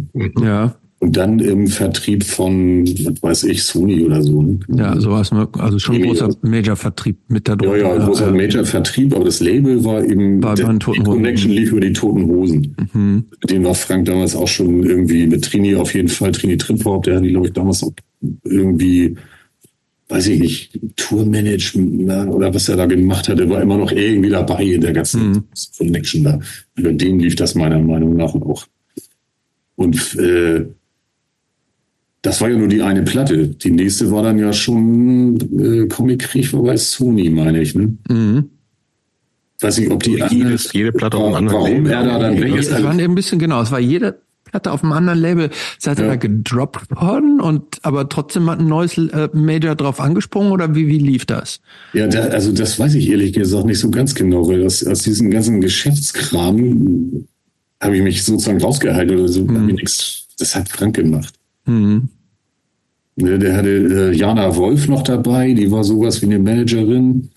Ja. 0.43 0.75
Und 1.01 1.17
dann 1.17 1.39
im 1.39 1.69
Vertrieb 1.69 2.25
von, 2.25 2.85
was 2.85 3.23
weiß 3.23 3.45
ich, 3.45 3.63
Sony 3.63 4.03
oder 4.03 4.21
so. 4.21 4.43
Ne? 4.43 4.59
Ja, 4.69 4.99
sowas, 5.01 5.31
ne? 5.31 5.49
also 5.53 5.79
schon 5.79 5.95
ein 5.95 6.03
großer 6.03 6.29
Major-Vertrieb 6.43 7.17
mit 7.29 7.47
da 7.47 7.55
drunter. 7.55 7.77
Ja, 7.77 7.95
ja, 7.95 8.05
großer 8.05 8.33
Major-Vertrieb, 8.33 9.15
aber 9.15 9.25
das 9.27 9.39
Label 9.39 9.85
war 9.85 10.03
eben, 10.03 10.43
war 10.43 10.57
der, 10.57 10.73
die 10.73 11.01
Connection 11.01 11.53
lief 11.53 11.71
über 11.71 11.83
die 11.83 11.93
Toten 11.93 12.27
Hosen. 12.27 12.75
Mhm. 12.93 13.27
Den 13.49 13.65
war 13.65 13.77
Frank 13.77 14.07
damals 14.07 14.35
auch 14.35 14.49
schon 14.49 14.83
irgendwie 14.83 15.29
mit 15.29 15.45
Trini 15.45 15.77
auf 15.77 15.95
jeden 15.95 16.09
Fall, 16.09 16.33
Trini 16.33 16.57
Trimporp, 16.57 17.05
der 17.05 17.17
hat 17.17 17.25
die, 17.25 17.31
glaube 17.31 17.47
ich, 17.47 17.53
damals 17.53 17.85
auch 17.85 17.93
irgendwie, 18.43 19.15
weiß 20.09 20.27
ich 20.27 20.41
nicht, 20.41 20.81
Tourmanagement 20.97 22.29
oder 22.29 22.53
was 22.53 22.69
er 22.69 22.77
da 22.77 22.87
gemacht 22.87 23.29
hat, 23.29 23.39
der 23.39 23.49
war 23.49 23.63
immer 23.63 23.79
noch 23.79 23.93
irgendwie 23.93 24.31
dabei 24.31 24.65
in 24.65 24.81
der 24.81 24.95
ganzen 24.95 25.31
mhm. 25.31 25.45
Connection 25.77 26.25
da. 26.25 26.41
Über 26.75 26.93
den 26.93 27.21
lief 27.21 27.37
das 27.37 27.55
meiner 27.55 27.79
Meinung 27.79 28.17
nach 28.17 28.35
auch. 28.35 28.67
Und 29.77 30.17
äh, 30.17 30.67
das 32.23 32.41
war 32.41 32.49
ja 32.49 32.57
nur 32.57 32.69
die 32.69 32.83
eine 32.83 33.03
Platte. 33.03 33.49
Die 33.49 33.71
nächste 33.71 34.11
war 34.11 34.23
dann 34.23 34.39
ja 34.39 34.53
schon 34.53 35.39
äh, 35.59 35.87
Comic 35.87 36.21
Krieg 36.21 36.53
war 36.53 36.63
bei 36.63 36.77
Sony, 36.77 37.31
meine 37.31 37.61
ich. 37.61 37.75
Ne? 37.75 37.97
Mhm. 38.09 38.51
Weiß 39.61 39.79
nicht, 39.79 39.91
ob 39.91 40.03
die 40.03 40.23
Jedes, 40.31 40.73
jede 40.73 40.93
Platte 40.93 41.17
auf 41.17 41.35
einem 41.35 41.49
anderen 41.49 41.85
Label. 41.85 41.93
Er 41.93 42.05
da 42.05 42.19
dann 42.19 42.43
es 42.57 42.71
war 42.71 42.91
ein 42.91 43.15
bisschen 43.15 43.39
genau. 43.39 43.61
Es 43.61 43.73
war 43.73 43.81
jede 43.81 44.21
Platte 44.45 44.71
auf 44.71 44.83
einem 44.83 44.93
anderen 44.93 45.19
Label. 45.19 45.51
Seid 45.79 45.99
ihr 45.99 46.05
ja. 46.05 46.11
da 46.11 46.17
gedroppt 46.17 46.91
worden 46.91 47.41
und 47.41 47.79
aber 47.83 48.09
trotzdem 48.09 48.49
hat 48.51 48.61
ein 48.61 48.67
neues 48.67 48.97
äh, 48.99 49.29
Major 49.33 49.75
drauf 49.75 50.01
angesprungen 50.01 50.53
oder 50.53 50.75
wie, 50.75 50.87
wie 50.87 50.99
lief 50.99 51.27
das? 51.27 51.61
Ja, 51.93 52.07
da, 52.07 52.21
also 52.29 52.53
das 52.53 52.79
weiß 52.79 52.95
ich 52.95 53.11
ehrlich 53.11 53.33
gesagt 53.33 53.67
nicht 53.67 53.81
so 53.81 53.91
ganz 53.91 54.15
genau, 54.15 54.47
weil 54.49 54.63
das, 54.63 54.87
aus 54.87 55.03
diesem 55.03 55.31
ganzen 55.31 55.61
Geschäftskram 55.61 57.27
habe 57.81 57.97
ich 57.97 58.03
mich 58.03 58.25
sozusagen 58.25 58.61
rausgehalten 58.61 59.19
oder 59.19 59.29
so. 59.29 59.43
Mhm. 59.43 59.77
Das 60.39 60.55
hat 60.55 60.69
Frank 60.69 60.97
gemacht. 60.97 61.38
Mhm. 61.69 62.09
Ne, 63.17 63.39
der 63.39 63.57
hatte 63.57 63.69
äh, 63.69 64.17
Jana 64.17 64.55
Wolf 64.55 64.87
noch 64.87 65.03
dabei, 65.03 65.53
die 65.53 65.71
war 65.71 65.83
sowas 65.83 66.23
wie 66.23 66.27
eine 66.27 66.39
Managerin. 66.39 67.31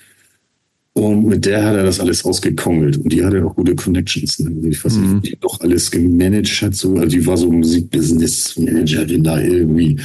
Und 0.93 1.25
mit 1.25 1.45
der 1.45 1.63
hat 1.63 1.75
er 1.75 1.83
das 1.83 1.99
alles 1.99 2.23
ausgekongelt. 2.25 2.97
Und 2.97 3.11
die 3.13 3.23
hatte 3.23 3.43
auch 3.45 3.55
gute 3.55 3.75
Connections. 3.75 4.39
Ne? 4.39 4.51
Also 4.55 4.67
ich 4.67 4.83
weiß 4.83 4.97
nicht, 4.97 5.09
mhm. 5.09 5.21
die 5.21 5.37
noch 5.41 5.59
alles 5.61 5.89
gemanagt 5.89 6.61
hat. 6.61 6.75
So. 6.75 6.95
Also 6.95 7.07
die 7.07 7.25
war 7.25 7.37
so 7.37 7.49
Musikbusiness-Managerin 7.49 9.23
da 9.23 9.39
irgendwie. 9.39 9.97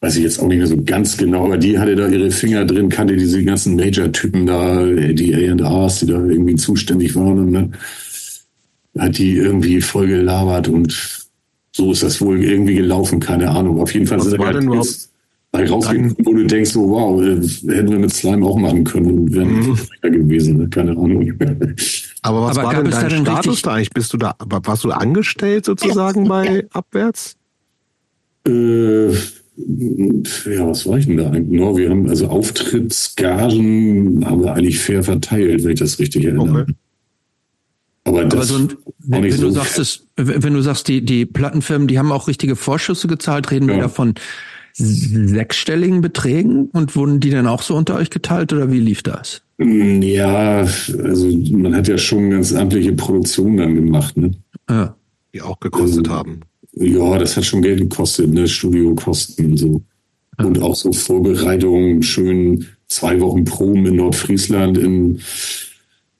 Weiß 0.00 0.16
ich 0.16 0.24
jetzt 0.24 0.40
auch 0.40 0.48
nicht 0.48 0.58
mehr 0.58 0.66
so 0.66 0.82
ganz 0.82 1.16
genau, 1.16 1.44
aber 1.46 1.58
die 1.58 1.78
hatte 1.78 1.96
da 1.96 2.08
ihre 2.08 2.30
Finger 2.30 2.64
drin, 2.64 2.88
kannte 2.88 3.16
diese 3.16 3.42
ganzen 3.44 3.76
Major-Typen 3.76 4.46
da, 4.46 4.84
die 4.86 5.34
A&Rs, 5.34 6.00
die 6.00 6.06
da 6.06 6.24
irgendwie 6.24 6.54
zuständig 6.56 7.14
waren. 7.14 7.38
Und 7.38 7.52
dann 7.52 7.74
hat 8.98 9.18
die 9.18 9.36
irgendwie 9.36 9.80
voll 9.80 10.06
gelabert 10.06 10.68
und 10.68 11.25
so 11.76 11.92
ist 11.92 12.02
das 12.02 12.22
wohl 12.22 12.42
irgendwie 12.42 12.76
gelaufen, 12.76 13.20
keine 13.20 13.50
Ahnung. 13.50 13.82
Auf 13.82 13.92
jeden 13.92 14.06
Fall 14.06 14.18
Was 14.18 14.28
sind 14.28 14.40
da 14.40 14.46
halt 14.46 14.66
bei 15.52 15.68
rausgekommen, 15.68 16.16
wo 16.24 16.32
du 16.32 16.46
denkst, 16.46 16.70
so 16.70 16.88
wow, 16.88 17.22
äh, 17.22 17.36
hätten 17.70 17.90
wir 17.90 17.98
mit 17.98 18.14
Slime 18.14 18.46
auch 18.46 18.56
machen 18.56 18.82
können 18.84 19.06
und 19.06 19.34
wären 19.34 19.60
mhm. 19.60 19.78
gewesen, 20.02 20.56
ne? 20.56 20.68
keine 20.68 20.92
Ahnung. 20.92 21.30
Aber 22.22 22.46
was 22.46 22.56
Aber 22.56 22.68
war 22.68 22.82
denn 22.82 22.90
dein 22.90 23.10
Status 23.10 23.60
da 23.60 23.74
eigentlich? 23.74 23.90
Bist 23.90 24.10
du 24.14 24.16
da, 24.16 24.34
warst 24.38 24.84
du 24.84 24.90
angestellt 24.90 25.66
sozusagen 25.66 26.26
bei 26.26 26.66
Abwärts? 26.70 27.36
Äh, 28.48 29.10
ja, 29.10 30.66
was 30.66 30.86
war 30.86 30.96
ich 30.96 31.06
denn 31.06 31.18
da 31.18 31.30
eigentlich? 31.30 31.60
No, 31.60 31.76
wir 31.76 31.90
haben 31.90 32.08
also 32.08 32.28
Auftrittsgagen 32.28 34.24
haben 34.24 34.42
wir 34.42 34.54
eigentlich 34.54 34.78
fair 34.78 35.02
verteilt, 35.02 35.62
wenn 35.62 35.72
ich 35.72 35.80
das 35.80 35.98
richtig 35.98 36.24
erinnere. 36.24 36.62
Okay. 36.62 36.72
Aber 38.06 38.24
das 38.24 38.34
Aber 38.34 38.44
so, 38.44 38.56
ein- 38.56 38.68
wenn, 38.98 39.22
wenn 39.24 39.40
du 39.40 39.50
sagst, 39.50 39.78
es, 39.78 40.06
wenn 40.16 40.54
du 40.54 40.62
sagst, 40.62 40.88
die, 40.88 41.04
die 41.04 41.26
Plattenfirmen, 41.26 41.88
die 41.88 41.98
haben 41.98 42.10
auch 42.12 42.28
richtige 42.28 42.56
Vorschüsse 42.56 43.08
gezahlt, 43.08 43.50
reden 43.50 43.66
wir 43.68 43.74
Ja. 43.76 43.82
da 43.82 43.88
von 43.88 44.14
sechsstelligen 44.78 46.00
Beträgen 46.02 46.66
und 46.72 46.96
wurden 46.96 47.20
die 47.20 47.30
dann 47.30 47.46
auch 47.46 47.62
so 47.62 47.74
unter 47.74 47.94
euch 47.96 48.10
geteilt 48.10 48.52
oder 48.52 48.70
wie 48.70 48.78
lief 48.80 49.02
das? 49.02 49.42
Mm, 49.58 50.02
Ja, 50.02 50.66
also 51.02 51.26
man 51.52 51.74
hat 51.74 51.88
ja 51.88 51.96
schon 51.98 52.30
ganz 52.30 52.52
amtliche 52.54 52.92
Produktionen 52.92 53.56
dann 53.56 53.74
gemacht. 53.74 54.16
Ne? 54.16 54.32
Ja. 54.68 54.94
Die 55.34 55.42
auch 55.42 55.58
gekostet 55.60 56.08
haben. 56.08 56.40
Ja, 56.74 57.18
das 57.18 57.36
hat 57.36 57.44
schon 57.46 57.62
Geld 57.62 57.80
gekostet, 57.80 58.30
ne? 58.32 58.46
Studiokosten 58.46 59.52
und 59.52 59.56
so. 59.56 59.82
Und 60.38 60.60
auch 60.60 60.74
so 60.74 60.92
Vorbereitungen, 60.92 62.02
schön 62.02 62.66
zwei 62.88 63.18
Wochen 63.20 63.44
Proben 63.46 63.86
in 63.86 63.96
Nordfriesland 63.96 64.76
in 64.76 65.20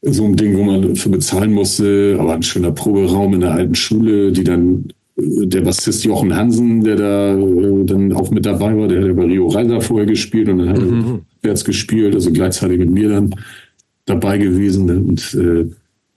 so 0.02 0.24
einem 0.24 0.36
Ding, 0.36 0.56
wo 0.56 0.62
man 0.62 0.94
für 0.96 1.08
bezahlen 1.08 1.52
musste, 1.52 2.16
aber 2.18 2.34
ein 2.34 2.42
schöner 2.42 2.72
Proberaum 2.72 3.34
in 3.34 3.40
der 3.40 3.52
alten 3.52 3.74
Schule, 3.74 4.30
die 4.32 4.44
dann 4.44 4.84
äh, 5.16 5.46
der 5.46 5.62
Bassist 5.62 6.04
Jochen 6.04 6.34
Hansen, 6.36 6.84
der 6.84 6.96
da 6.96 7.34
äh, 7.36 7.84
dann 7.84 8.12
auch 8.12 8.30
mit 8.30 8.46
dabei 8.46 8.76
war, 8.76 8.88
der 8.88 9.00
hat 9.00 9.06
ja 9.08 9.12
bei 9.14 9.24
Rio 9.24 9.48
Reiser 9.48 9.80
vorher 9.80 10.06
gespielt 10.06 10.48
und 10.48 10.58
dann 10.58 10.68
hat 10.68 10.78
er 10.78 10.86
rückwärts 10.86 11.64
gespielt, 11.64 12.14
also 12.14 12.30
gleichzeitig 12.32 12.78
mit 12.78 12.90
mir 12.90 13.08
dann 13.08 13.34
dabei 14.04 14.38
gewesen. 14.38 14.86
Ne? 14.86 14.96
Und 15.00 15.34
äh, 15.34 15.66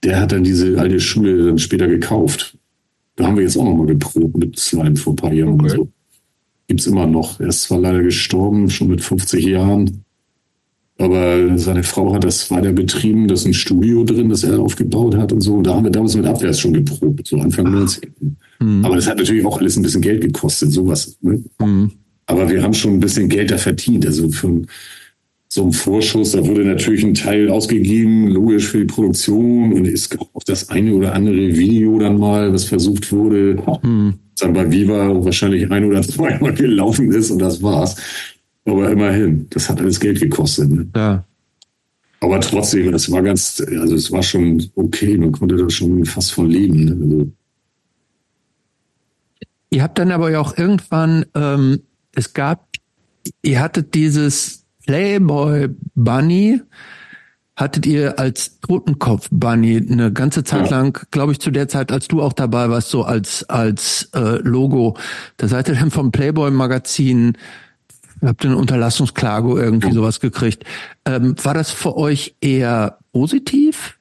der 0.04 0.20
hat 0.20 0.32
dann 0.32 0.44
diese 0.44 0.78
alte 0.78 1.00
Schule 1.00 1.44
dann 1.46 1.58
später 1.58 1.86
gekauft. 1.88 2.56
Da 3.16 3.26
haben 3.26 3.36
wir 3.36 3.42
jetzt 3.42 3.58
auch 3.58 3.64
nochmal 3.64 3.86
geprobt 3.86 4.36
mit 4.36 4.58
Slime 4.58 4.96
vor 4.96 5.12
ein 5.12 5.16
paar 5.16 5.32
Jahren 5.32 5.54
und 5.54 5.60
Okay. 5.64 5.76
so. 5.76 5.88
Gibt's 6.68 6.86
immer 6.86 7.06
noch. 7.06 7.40
Er 7.40 7.48
ist 7.48 7.64
zwar 7.64 7.80
leider 7.80 8.02
gestorben, 8.02 8.70
schon 8.70 8.88
mit 8.88 9.00
50 9.02 9.44
Jahren. 9.44 10.04
Aber 11.00 11.56
seine 11.58 11.82
Frau 11.82 12.14
hat 12.14 12.24
das 12.24 12.50
weiter 12.50 12.72
betrieben. 12.72 13.26
Da 13.26 13.34
ist 13.34 13.46
ein 13.46 13.54
Studio 13.54 14.04
drin, 14.04 14.28
das 14.28 14.44
er 14.44 14.58
aufgebaut 14.58 15.16
hat 15.16 15.32
und 15.32 15.40
so. 15.40 15.54
Und 15.54 15.66
da 15.66 15.74
haben 15.74 15.84
wir 15.84 15.90
damals 15.90 16.14
mit 16.14 16.26
Abwärts 16.26 16.60
schon 16.60 16.74
geprobt, 16.74 17.26
so 17.26 17.38
Anfang 17.38 17.70
90. 17.70 18.10
Aber 18.82 18.96
das 18.96 19.06
hat 19.06 19.16
natürlich 19.16 19.44
auch 19.46 19.58
alles 19.58 19.76
ein 19.76 19.82
bisschen 19.82 20.02
Geld 20.02 20.20
gekostet, 20.20 20.72
sowas. 20.72 21.16
Ne? 21.22 21.42
Mhm. 21.58 21.90
Aber 22.26 22.50
wir 22.50 22.62
haben 22.62 22.74
schon 22.74 22.92
ein 22.92 23.00
bisschen 23.00 23.30
Geld 23.30 23.50
da 23.50 23.56
verdient. 23.56 24.04
Also 24.04 24.28
für 24.28 24.60
so 25.48 25.62
einen 25.62 25.72
Vorschuss, 25.72 26.32
da 26.32 26.46
wurde 26.46 26.66
natürlich 26.66 27.02
ein 27.02 27.14
Teil 27.14 27.48
ausgegeben, 27.48 28.28
logisch 28.28 28.68
für 28.68 28.80
die 28.80 28.84
Produktion. 28.84 29.72
Und 29.72 29.86
es 29.86 30.10
gab 30.10 30.28
auch 30.34 30.44
das 30.44 30.68
eine 30.68 30.94
oder 30.94 31.14
andere 31.14 31.56
Video 31.56 31.98
dann 31.98 32.18
mal, 32.18 32.52
was 32.52 32.64
versucht 32.64 33.10
wurde. 33.10 33.56
Dann 34.38 34.52
bei 34.52 34.70
Viva 34.70 35.24
wahrscheinlich 35.24 35.70
ein 35.70 35.84
oder 35.86 36.02
zweimal 36.06 36.52
gelaufen 36.52 37.10
ist 37.10 37.30
und 37.30 37.38
das 37.38 37.62
war's. 37.62 37.96
Aber 38.70 38.90
immerhin, 38.90 39.46
das 39.50 39.68
hat 39.68 39.80
alles 39.80 39.98
Geld 40.00 40.20
gekostet. 40.20 40.70
Ne? 40.70 40.88
Ja. 40.94 41.24
Aber 42.20 42.40
trotzdem, 42.40 42.92
es 42.94 43.10
war 43.10 43.22
ganz, 43.22 43.62
also 43.80 43.94
es 43.94 44.12
war 44.12 44.22
schon 44.22 44.62
okay, 44.74 45.16
man 45.16 45.32
konnte 45.32 45.56
da 45.56 45.68
schon 45.70 46.04
fast 46.04 46.32
von 46.32 46.48
leben. 46.50 46.84
Ne? 46.84 46.92
Also, 46.92 47.32
Ihr 49.72 49.82
habt 49.82 49.98
dann 49.98 50.10
aber 50.10 50.30
ja 50.30 50.40
auch 50.40 50.58
irgendwann, 50.58 51.24
ähm, 51.34 51.80
es 52.14 52.32
gab, 52.34 52.66
ihr 53.42 53.60
hattet 53.60 53.94
dieses 53.94 54.64
Playboy 54.84 55.68
Bunny, 55.94 56.60
hattet 57.54 57.86
ihr 57.86 58.18
als 58.18 58.58
Totenkopf 58.60 59.28
Bunny 59.30 59.76
eine 59.76 60.12
ganze 60.12 60.42
Zeit 60.42 60.70
Ja. 60.70 60.78
lang, 60.78 60.98
glaube 61.12 61.32
ich, 61.32 61.38
zu 61.40 61.50
der 61.52 61.68
Zeit, 61.68 61.92
als 61.92 62.08
du 62.08 62.20
auch 62.20 62.32
dabei 62.32 62.68
warst, 62.68 62.90
so 62.90 63.04
als 63.04 63.48
als 63.48 64.10
äh, 64.14 64.38
Logo. 64.42 64.96
Da 65.36 65.46
seid 65.46 65.68
ihr 65.68 65.74
dann 65.76 65.90
vom 65.92 66.10
Playboy 66.10 66.50
Magazin, 66.50 67.34
habt 68.22 68.44
ihr 68.44 68.50
eine 68.50 68.58
Unterlassungsklage 68.58 69.60
irgendwie 69.60 69.92
sowas 69.92 70.20
gekriegt. 70.20 70.64
Ähm, 71.04 71.34
war 71.42 71.54
das 71.54 71.70
für 71.70 71.96
euch 71.96 72.36
eher 72.40 72.98
positiv? 73.12 73.98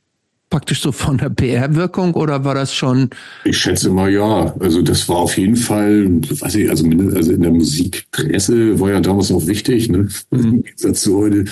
Praktisch 0.50 0.82
so 0.82 0.92
von 0.92 1.20
der 1.20 1.30
PR-Wirkung 1.30 2.16
oder 2.16 2.44
war 2.44 2.56
das 2.56 2.74
schon 2.74 3.12
Ich 3.46 3.60
schätze 3.60 3.92
mal 3.92 4.12
ja. 4.12 4.56
Also 4.60 4.82
das 4.82 5.08
war 5.08 5.18
auf 5.18 5.38
jeden 5.38 5.56
Fall, 5.56 6.08
weiß 6.10 6.56
ich, 6.56 6.70
also, 6.70 6.86
also 7.16 7.32
in 7.32 7.42
der 7.42 7.52
Musikpresse 7.52 8.80
war 8.80 8.90
ja 8.90 9.00
damals 9.00 9.30
noch 9.30 9.46
wichtig, 9.46 9.90
ne? 9.90 10.08
Im 10.32 10.64
Gegensatz 10.64 11.02
zu 11.02 11.18
heute 11.18 11.46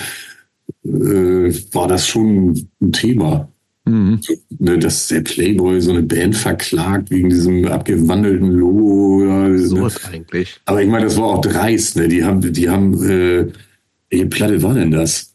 äh, 0.83 1.53
war 1.73 1.87
das 1.87 2.07
schon 2.07 2.67
ein 2.81 2.91
Thema. 2.91 3.47
So, 4.21 4.33
ne, 4.59 4.77
dass 4.77 5.07
der 5.07 5.21
Playboy 5.21 5.79
so 5.81 5.91
eine 5.91 6.03
Band 6.03 6.35
verklagt 6.35 7.09
wegen 7.09 7.29
diesem 7.29 7.65
abgewandelten 7.65 8.51
Logo. 8.51 9.23
Ja, 9.25 9.47
ne? 9.47 9.59
Sowas 9.59 9.99
eigentlich. 10.05 10.59
Aber 10.65 10.81
ich 10.81 10.89
meine, 10.89 11.05
das 11.05 11.17
war 11.17 11.25
auch 11.25 11.41
dreist, 11.41 11.95
ne? 11.95 12.07
Die 12.07 12.23
haben, 12.23 12.41
die 12.41 12.69
haben, 12.69 12.93
äh, 13.03 13.47
welche 14.09 14.25
Platte 14.27 14.61
war 14.61 14.73
denn 14.73 14.91
das? 14.91 15.33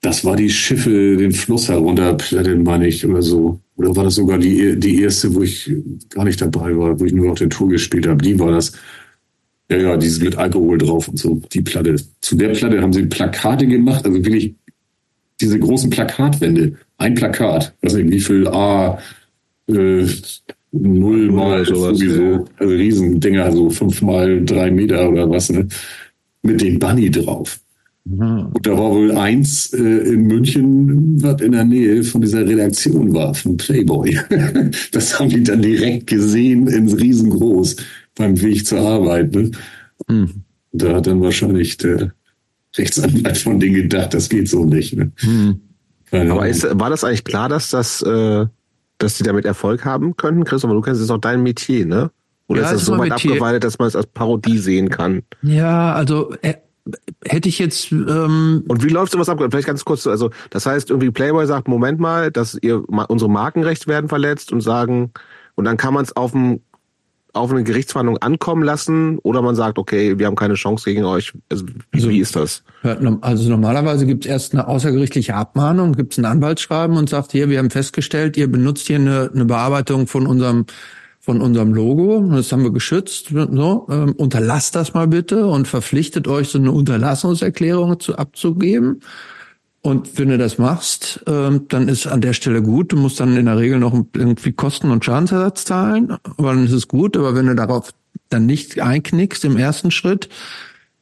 Das 0.00 0.24
war 0.24 0.36
die 0.36 0.50
Schiffe 0.50 1.16
den 1.16 1.32
Fluss 1.32 1.68
herunter, 1.68 2.14
Platte, 2.14 2.54
meine 2.56 2.88
ich, 2.88 3.06
oder 3.06 3.22
so. 3.22 3.60
Oder 3.76 3.96
war 3.96 4.04
das 4.04 4.16
sogar 4.16 4.38
die, 4.38 4.78
die 4.78 5.00
erste, 5.00 5.34
wo 5.34 5.42
ich 5.42 5.72
gar 6.10 6.24
nicht 6.24 6.40
dabei 6.40 6.76
war, 6.76 6.98
wo 7.00 7.04
ich 7.04 7.12
nur 7.12 7.32
auf 7.32 7.38
der 7.38 7.48
Tour 7.48 7.70
gespielt 7.70 8.06
habe? 8.06 8.22
Die 8.22 8.38
war 8.38 8.52
das. 8.52 8.72
Ja, 9.70 9.78
ja, 9.78 9.96
dieses 9.96 10.20
mit 10.20 10.36
Alkohol 10.36 10.76
drauf 10.76 11.08
und 11.08 11.18
so, 11.18 11.40
die 11.52 11.62
Platte. 11.62 11.96
Zu 12.20 12.36
der 12.36 12.50
Platte 12.50 12.82
haben 12.82 12.92
sie 12.92 13.06
Plakate 13.06 13.66
gemacht, 13.66 14.04
also 14.04 14.22
wirklich 14.22 14.54
diese 15.44 15.58
großen 15.58 15.90
Plakatwände. 15.90 16.72
Ein 16.96 17.14
Plakat, 17.14 17.74
weiß 17.82 17.94
nicht, 17.94 18.10
wie 18.10 18.20
viel 18.20 18.48
A, 18.48 18.98
äh, 19.68 20.06
null 20.72 21.30
mal 21.30 21.64
sowas, 21.64 21.98
sowieso, 21.98 22.46
also 22.56 22.74
Riesendinger, 22.74 23.52
so 23.52 23.70
fünf 23.70 24.02
mal 24.02 24.44
drei 24.44 24.70
Meter 24.70 25.08
oder 25.08 25.28
was, 25.30 25.50
ne? 25.50 25.68
Mit 26.42 26.60
dem 26.60 26.78
Bunny 26.78 27.10
drauf. 27.10 27.60
Und 28.06 28.66
da 28.66 28.72
war 28.72 28.90
wohl 28.90 29.12
eins 29.12 29.72
äh, 29.72 29.78
in 29.78 30.26
München, 30.26 31.22
was 31.22 31.40
in 31.40 31.52
der 31.52 31.64
Nähe 31.64 32.02
von 32.04 32.20
dieser 32.20 32.46
Redaktion 32.46 33.14
war, 33.14 33.34
von 33.34 33.56
Playboy. 33.56 34.18
das 34.92 35.18
haben 35.18 35.30
die 35.30 35.42
dann 35.42 35.62
direkt 35.62 36.08
gesehen, 36.08 36.66
ins 36.66 36.98
riesengroß, 36.98 37.76
beim 38.14 38.40
Weg 38.42 38.66
zur 38.66 38.80
Arbeit. 38.80 39.34
Ne? 39.34 39.50
Da 40.72 40.96
hat 40.96 41.06
dann 41.06 41.22
wahrscheinlich 41.22 41.78
der 41.78 42.12
Rechtsanwalt 42.76 43.38
von 43.38 43.60
denen 43.60 43.74
gedacht, 43.74 44.14
das 44.14 44.28
geht 44.28 44.48
so 44.48 44.64
nicht. 44.64 44.96
Ne? 44.96 45.12
Keine 46.10 46.32
Aber 46.32 46.48
ist, 46.48 46.66
war 46.78 46.90
das 46.90 47.04
eigentlich 47.04 47.24
klar, 47.24 47.48
dass 47.48 47.70
das, 47.70 48.02
äh, 48.02 48.46
dass 48.98 49.16
die 49.16 49.22
damit 49.22 49.44
Erfolg 49.44 49.84
haben 49.84 50.16
können, 50.16 50.44
Chris? 50.44 50.64
Aber 50.64 50.74
du 50.74 50.80
kennst 50.80 51.00
es 51.00 51.10
auch 51.10 51.18
dein 51.18 51.42
Metier, 51.42 51.86
ne? 51.86 52.10
Oder 52.46 52.60
Ja, 52.60 52.66
ist 52.66 52.72
das 52.74 52.80
ist 52.82 52.86
so 52.86 52.98
weit 52.98 53.12
abgeweitet, 53.12 53.64
dass 53.64 53.78
man 53.78 53.88
es 53.88 53.96
als 53.96 54.06
Parodie 54.06 54.58
sehen 54.58 54.90
kann? 54.90 55.22
Ja, 55.42 55.94
also 55.94 56.34
äh, 56.42 56.54
hätte 57.24 57.48
ich 57.48 57.58
jetzt 57.58 57.90
ähm, 57.90 58.64
Und 58.68 58.84
wie 58.84 58.90
läuft 58.90 59.12
sowas 59.12 59.28
ab? 59.28 59.42
Vielleicht 59.50 59.66
ganz 59.66 59.84
kurz, 59.84 60.02
so, 60.02 60.10
also 60.10 60.30
das 60.50 60.66
heißt, 60.66 60.90
irgendwie 60.90 61.10
Playboy 61.10 61.46
sagt, 61.46 61.68
Moment 61.68 62.00
mal, 62.00 62.30
dass 62.30 62.58
ihr 62.60 62.82
unsere 62.88 63.30
Markenrechte 63.30 63.86
werden 63.86 64.08
verletzt 64.08 64.52
und 64.52 64.60
sagen, 64.60 65.12
und 65.54 65.64
dann 65.64 65.76
kann 65.76 65.94
man 65.94 66.04
es 66.04 66.14
auf 66.16 66.32
dem 66.32 66.60
auf 67.34 67.50
eine 67.50 67.64
Gerichtsverhandlung 67.64 68.18
ankommen 68.18 68.62
lassen 68.62 69.18
oder 69.18 69.42
man 69.42 69.54
sagt, 69.54 69.78
okay, 69.78 70.18
wir 70.18 70.26
haben 70.26 70.36
keine 70.36 70.54
Chance 70.54 70.84
gegen 70.84 71.04
euch. 71.04 71.32
Also, 71.50 71.66
wie, 71.92 72.08
wie 72.08 72.18
ist 72.20 72.36
das? 72.36 72.62
also 73.20 73.50
normalerweise 73.50 74.06
gibt 74.06 74.24
es 74.24 74.30
erst 74.30 74.52
eine 74.52 74.68
außergerichtliche 74.68 75.34
Abmahnung, 75.34 75.92
gibt 75.92 76.12
es 76.12 76.18
ein 76.18 76.24
Anwaltsschreiben 76.24 76.96
und 76.96 77.08
sagt 77.08 77.32
hier, 77.32 77.50
wir 77.50 77.58
haben 77.58 77.70
festgestellt, 77.70 78.36
ihr 78.36 78.50
benutzt 78.50 78.86
hier 78.86 78.96
eine, 78.96 79.30
eine 79.34 79.44
Bearbeitung 79.44 80.06
von 80.06 80.26
unserem 80.26 80.66
von 81.20 81.40
unserem 81.40 81.72
Logo, 81.72 82.20
das 82.32 82.52
haben 82.52 82.64
wir 82.64 82.70
geschützt, 82.70 83.30
so, 83.30 83.86
ähm, 83.90 84.12
unterlasst 84.12 84.74
das 84.74 84.92
mal 84.92 85.08
bitte 85.08 85.46
und 85.46 85.66
verpflichtet 85.66 86.28
euch, 86.28 86.50
so 86.50 86.58
eine 86.58 86.70
Unterlassungserklärung 86.70 87.98
zu 87.98 88.18
abzugeben. 88.18 89.00
Und 89.86 90.18
wenn 90.18 90.30
du 90.30 90.38
das 90.38 90.56
machst, 90.56 91.22
ähm, 91.26 91.66
dann 91.68 91.88
ist 91.88 92.06
an 92.06 92.22
der 92.22 92.32
Stelle 92.32 92.62
gut. 92.62 92.92
Du 92.92 92.96
musst 92.96 93.20
dann 93.20 93.36
in 93.36 93.44
der 93.44 93.58
Regel 93.58 93.78
noch 93.78 93.92
irgendwie 94.16 94.52
Kosten 94.52 94.90
und 94.90 95.04
Schadensersatz 95.04 95.66
zahlen, 95.66 96.16
aber 96.38 96.54
dann 96.54 96.64
ist 96.64 96.72
es 96.72 96.88
gut. 96.88 97.18
Aber 97.18 97.34
wenn 97.34 97.48
du 97.48 97.54
darauf 97.54 97.90
dann 98.30 98.46
nicht 98.46 98.80
einknickst 98.80 99.44
im 99.44 99.58
ersten 99.58 99.90
Schritt, 99.90 100.30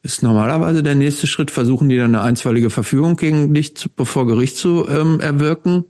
ist 0.01 0.21
normalerweise 0.21 0.83
der 0.83 0.95
nächste 0.95 1.27
Schritt, 1.27 1.49
versuchen 1.49 1.87
die 1.87 1.95
dann 1.95 2.13
eine 2.13 2.25
einstweilige 2.25 2.69
Verfügung 2.69 3.15
gegen 3.15 3.53
dich 3.53 3.77
zu, 3.77 3.87
bevor 3.87 4.27
Gericht 4.27 4.57
zu 4.57 4.85
ähm, 4.89 5.21
erwirken. 5.21 5.85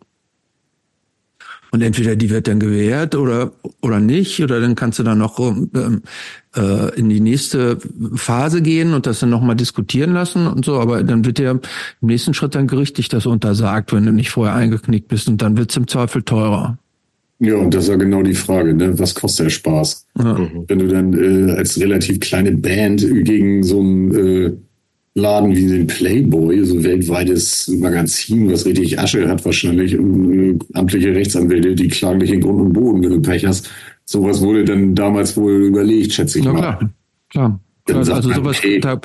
Und 1.72 1.82
entweder 1.82 2.16
die 2.16 2.30
wird 2.30 2.48
dann 2.48 2.60
gewährt 2.60 3.16
oder 3.16 3.54
oder 3.82 4.00
nicht, 4.00 4.40
oder 4.44 4.62
dann 4.62 4.76
kannst 4.76 5.00
du 5.00 5.04
dann 5.04 5.18
noch 5.18 5.40
ähm, 5.40 6.04
äh, 6.56 6.98
in 6.98 7.10
die 7.10 7.20
nächste 7.20 7.78
Phase 8.16 8.62
gehen 8.62 8.94
und 8.94 9.06
das 9.06 9.20
dann 9.20 9.30
nochmal 9.30 9.56
diskutieren 9.56 10.14
lassen 10.14 10.48
und 10.48 10.66
so. 10.66 10.80
Aber 10.80 11.04
dann 11.04 11.26
wird 11.26 11.38
dir 11.38 11.52
im 11.52 11.62
nächsten 12.02 12.34
Schritt 12.34 12.56
dann 12.56 12.68
gerichtlich 12.68 13.10
das 13.10 13.26
untersagt, 13.26 13.94
wenn 13.94 14.06
du 14.06 14.12
nicht 14.12 14.32
vorher 14.32 14.56
eingeknickt 14.56 15.08
bist 15.08 15.28
und 15.28 15.42
dann 15.42 15.58
wird's 15.58 15.78
im 15.78 15.88
Zweifel 15.88 16.24
teurer. 16.24 16.78
Ja, 17.40 17.56
und 17.56 17.74
das 17.74 17.90
war 17.90 17.98
genau 17.98 18.24
die 18.24 18.36
Frage, 18.36 18.74
ne? 18.74 18.98
was 18.98 19.16
kostet 19.16 19.48
der 19.48 19.50
Spaß? 19.50 20.08
Ja. 20.20 20.50
Wenn 20.68 20.80
du 20.80 20.88
dann 20.88 21.14
äh, 21.14 21.52
als 21.52 21.80
relativ 21.80 22.20
kleine 22.22 22.52
Band 22.54 23.06
gegen 23.26 23.64
so 23.64 23.80
einen 23.80 24.16
äh, 24.16 24.52
Laden 25.16 25.56
wie 25.56 25.68
den 25.68 25.88
Playboy, 25.88 26.64
so 26.64 26.76
ein 26.76 26.84
weltweites 26.84 27.68
Magazin, 27.68 28.52
was 28.52 28.66
richtig 28.66 28.98
Asche 28.98 29.28
hat 29.28 29.44
wahrscheinlich, 29.46 29.98
und, 29.98 30.34
äh, 30.34 30.60
amtliche 30.74 31.14
Rechtsanwälte, 31.14 31.76
die 31.76 31.88
klagen 31.90 32.20
dich 32.20 32.32
in 32.32 32.42
Grund 32.42 32.62
und 32.62 32.74
Boden, 32.74 33.04
wenn 33.04 33.10
du 33.10 33.22
Pech 33.22 33.46
hast. 33.46 33.70
Sowas 34.14 34.42
wurde 34.42 34.64
dann 34.64 34.94
damals 34.94 35.36
wohl 35.36 35.54
überlegt, 35.64 36.14
schätze 36.14 36.38
ich 36.38 36.46
Na 36.46 36.54
mal. 36.54 36.60
klar, 36.60 36.90
klar. 37.32 37.60
Dann 37.86 37.98
Also, 37.98 38.14
also 38.14 38.30
man, 38.30 38.38
sowas, 38.38 38.60
okay, 38.60 38.80
da, 38.80 39.02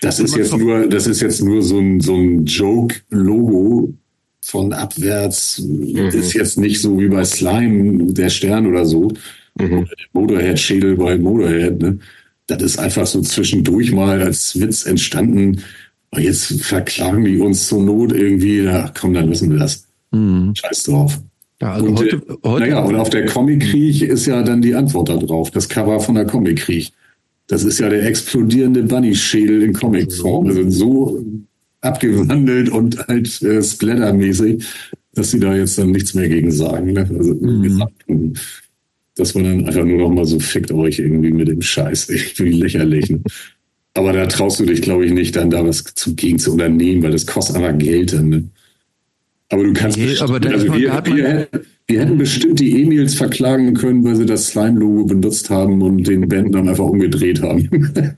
Das 0.00 0.18
ist 0.20 0.34
jetzt 0.36 0.56
nur, 0.56 0.86
das 0.86 1.06
ist 1.06 1.20
jetzt 1.20 1.42
nur 1.44 1.62
so 1.62 1.78
ein, 1.78 2.00
so 2.00 2.14
ein 2.14 2.46
Joke-Logo 2.46 3.92
von 4.40 4.72
abwärts. 4.72 5.58
Mhm. 5.58 5.98
Ist 5.98 6.32
jetzt 6.32 6.56
nicht 6.56 6.80
so 6.80 6.98
wie 6.98 7.08
bei 7.08 7.26
Slime, 7.26 8.10
der 8.14 8.30
Stern 8.30 8.66
oder 8.66 8.86
so. 8.86 9.12
Mhm. 9.60 9.64
Oder 9.64 9.84
der 9.84 10.06
Motorhead-Schädel 10.14 10.96
bei 10.96 11.18
Motorhead. 11.18 11.82
Ne? 11.82 11.98
Das 12.46 12.62
ist 12.62 12.78
einfach 12.78 13.06
so 13.06 13.20
zwischendurch 13.20 13.92
mal 13.92 14.22
als 14.22 14.58
Witz 14.58 14.86
entstanden. 14.86 15.60
Und 16.10 16.22
jetzt 16.22 16.62
verklagen 16.62 17.22
die 17.26 17.38
uns 17.38 17.68
zur 17.68 17.82
Not 17.82 18.12
irgendwie. 18.12 18.62
Ja, 18.62 18.90
komm, 18.98 19.12
dann 19.12 19.28
wissen 19.28 19.50
wir 19.50 19.58
das. 19.58 19.84
Mhm. 20.10 20.54
Scheiß 20.54 20.84
drauf. 20.84 21.20
Ja, 21.60 21.72
also 21.72 21.86
und, 21.86 21.98
heute, 21.98 22.16
äh, 22.16 22.34
heute, 22.44 22.64
naja, 22.66 22.80
und 22.80 22.96
auf 22.96 23.10
der 23.10 23.26
Comic-Krieg 23.26 24.02
ist 24.02 24.26
ja 24.26 24.42
dann 24.42 24.62
die 24.62 24.74
Antwort 24.74 25.08
darauf. 25.08 25.50
Das 25.50 25.68
Cover 25.68 26.00
von 26.00 26.14
der 26.14 26.24
Comic-Krieg. 26.24 26.92
Das 27.48 27.64
ist 27.64 27.80
ja 27.80 27.88
der 27.88 28.04
explodierende 28.06 28.82
Bunny-Schädel 28.82 29.62
in 29.62 29.72
Comicform. 29.72 30.46
Also 30.46 30.70
so 30.70 31.24
abgewandelt 31.80 32.68
und 32.68 32.98
halt 33.08 33.42
äh, 33.42 33.62
splattermäßig, 33.62 34.64
dass 35.14 35.30
sie 35.30 35.40
da 35.40 35.54
jetzt 35.54 35.78
dann 35.78 35.90
nichts 35.90 36.14
mehr 36.14 36.28
gegen 36.28 36.50
sagen. 36.50 36.92
Ne? 36.92 37.00
Also 37.00 37.34
mhm. 37.34 37.62
gesagt, 37.62 37.92
das 39.16 39.34
war 39.34 39.42
dann 39.42 39.66
einfach 39.66 39.84
nur 39.84 39.98
noch 39.98 40.10
mal 40.10 40.24
so, 40.24 40.38
fickt 40.38 40.70
euch 40.70 40.98
irgendwie 40.98 41.32
mit 41.32 41.48
dem 41.48 41.62
Scheiß. 41.62 42.08
Irgendwie 42.08 42.60
lächerlich. 42.60 43.10
Ne? 43.10 43.20
Aber 43.94 44.12
da 44.12 44.26
traust 44.26 44.60
du 44.60 44.64
dich, 44.64 44.82
glaube 44.82 45.06
ich, 45.06 45.12
nicht, 45.12 45.34
dann 45.34 45.50
da 45.50 45.66
was 45.66 45.82
zu, 45.82 46.14
gegen 46.14 46.38
zu 46.38 46.52
unternehmen, 46.52 47.02
weil 47.02 47.10
das 47.10 47.26
kostet 47.26 47.56
einfach 47.56 47.76
Geld. 47.78 48.12
Ne? 48.12 48.44
Aber 49.50 49.64
du 49.64 49.72
kannst 49.72 49.96
nee, 49.96 50.16
aber 50.18 50.34
also 50.46 50.66
wir, 50.74 51.02
wir, 51.04 51.48
wir, 51.86 52.00
hätten 52.00 52.18
bestimmt 52.18 52.60
die 52.60 52.82
E-Mails 52.82 53.14
verklagen 53.14 53.72
können, 53.74 54.04
weil 54.04 54.16
sie 54.16 54.26
das 54.26 54.48
Slime-Logo 54.48 55.06
benutzt 55.06 55.48
haben 55.48 55.80
und 55.80 56.06
den 56.06 56.28
Band 56.28 56.54
dann 56.54 56.68
einfach 56.68 56.84
umgedreht 56.84 57.40
haben. 57.42 57.68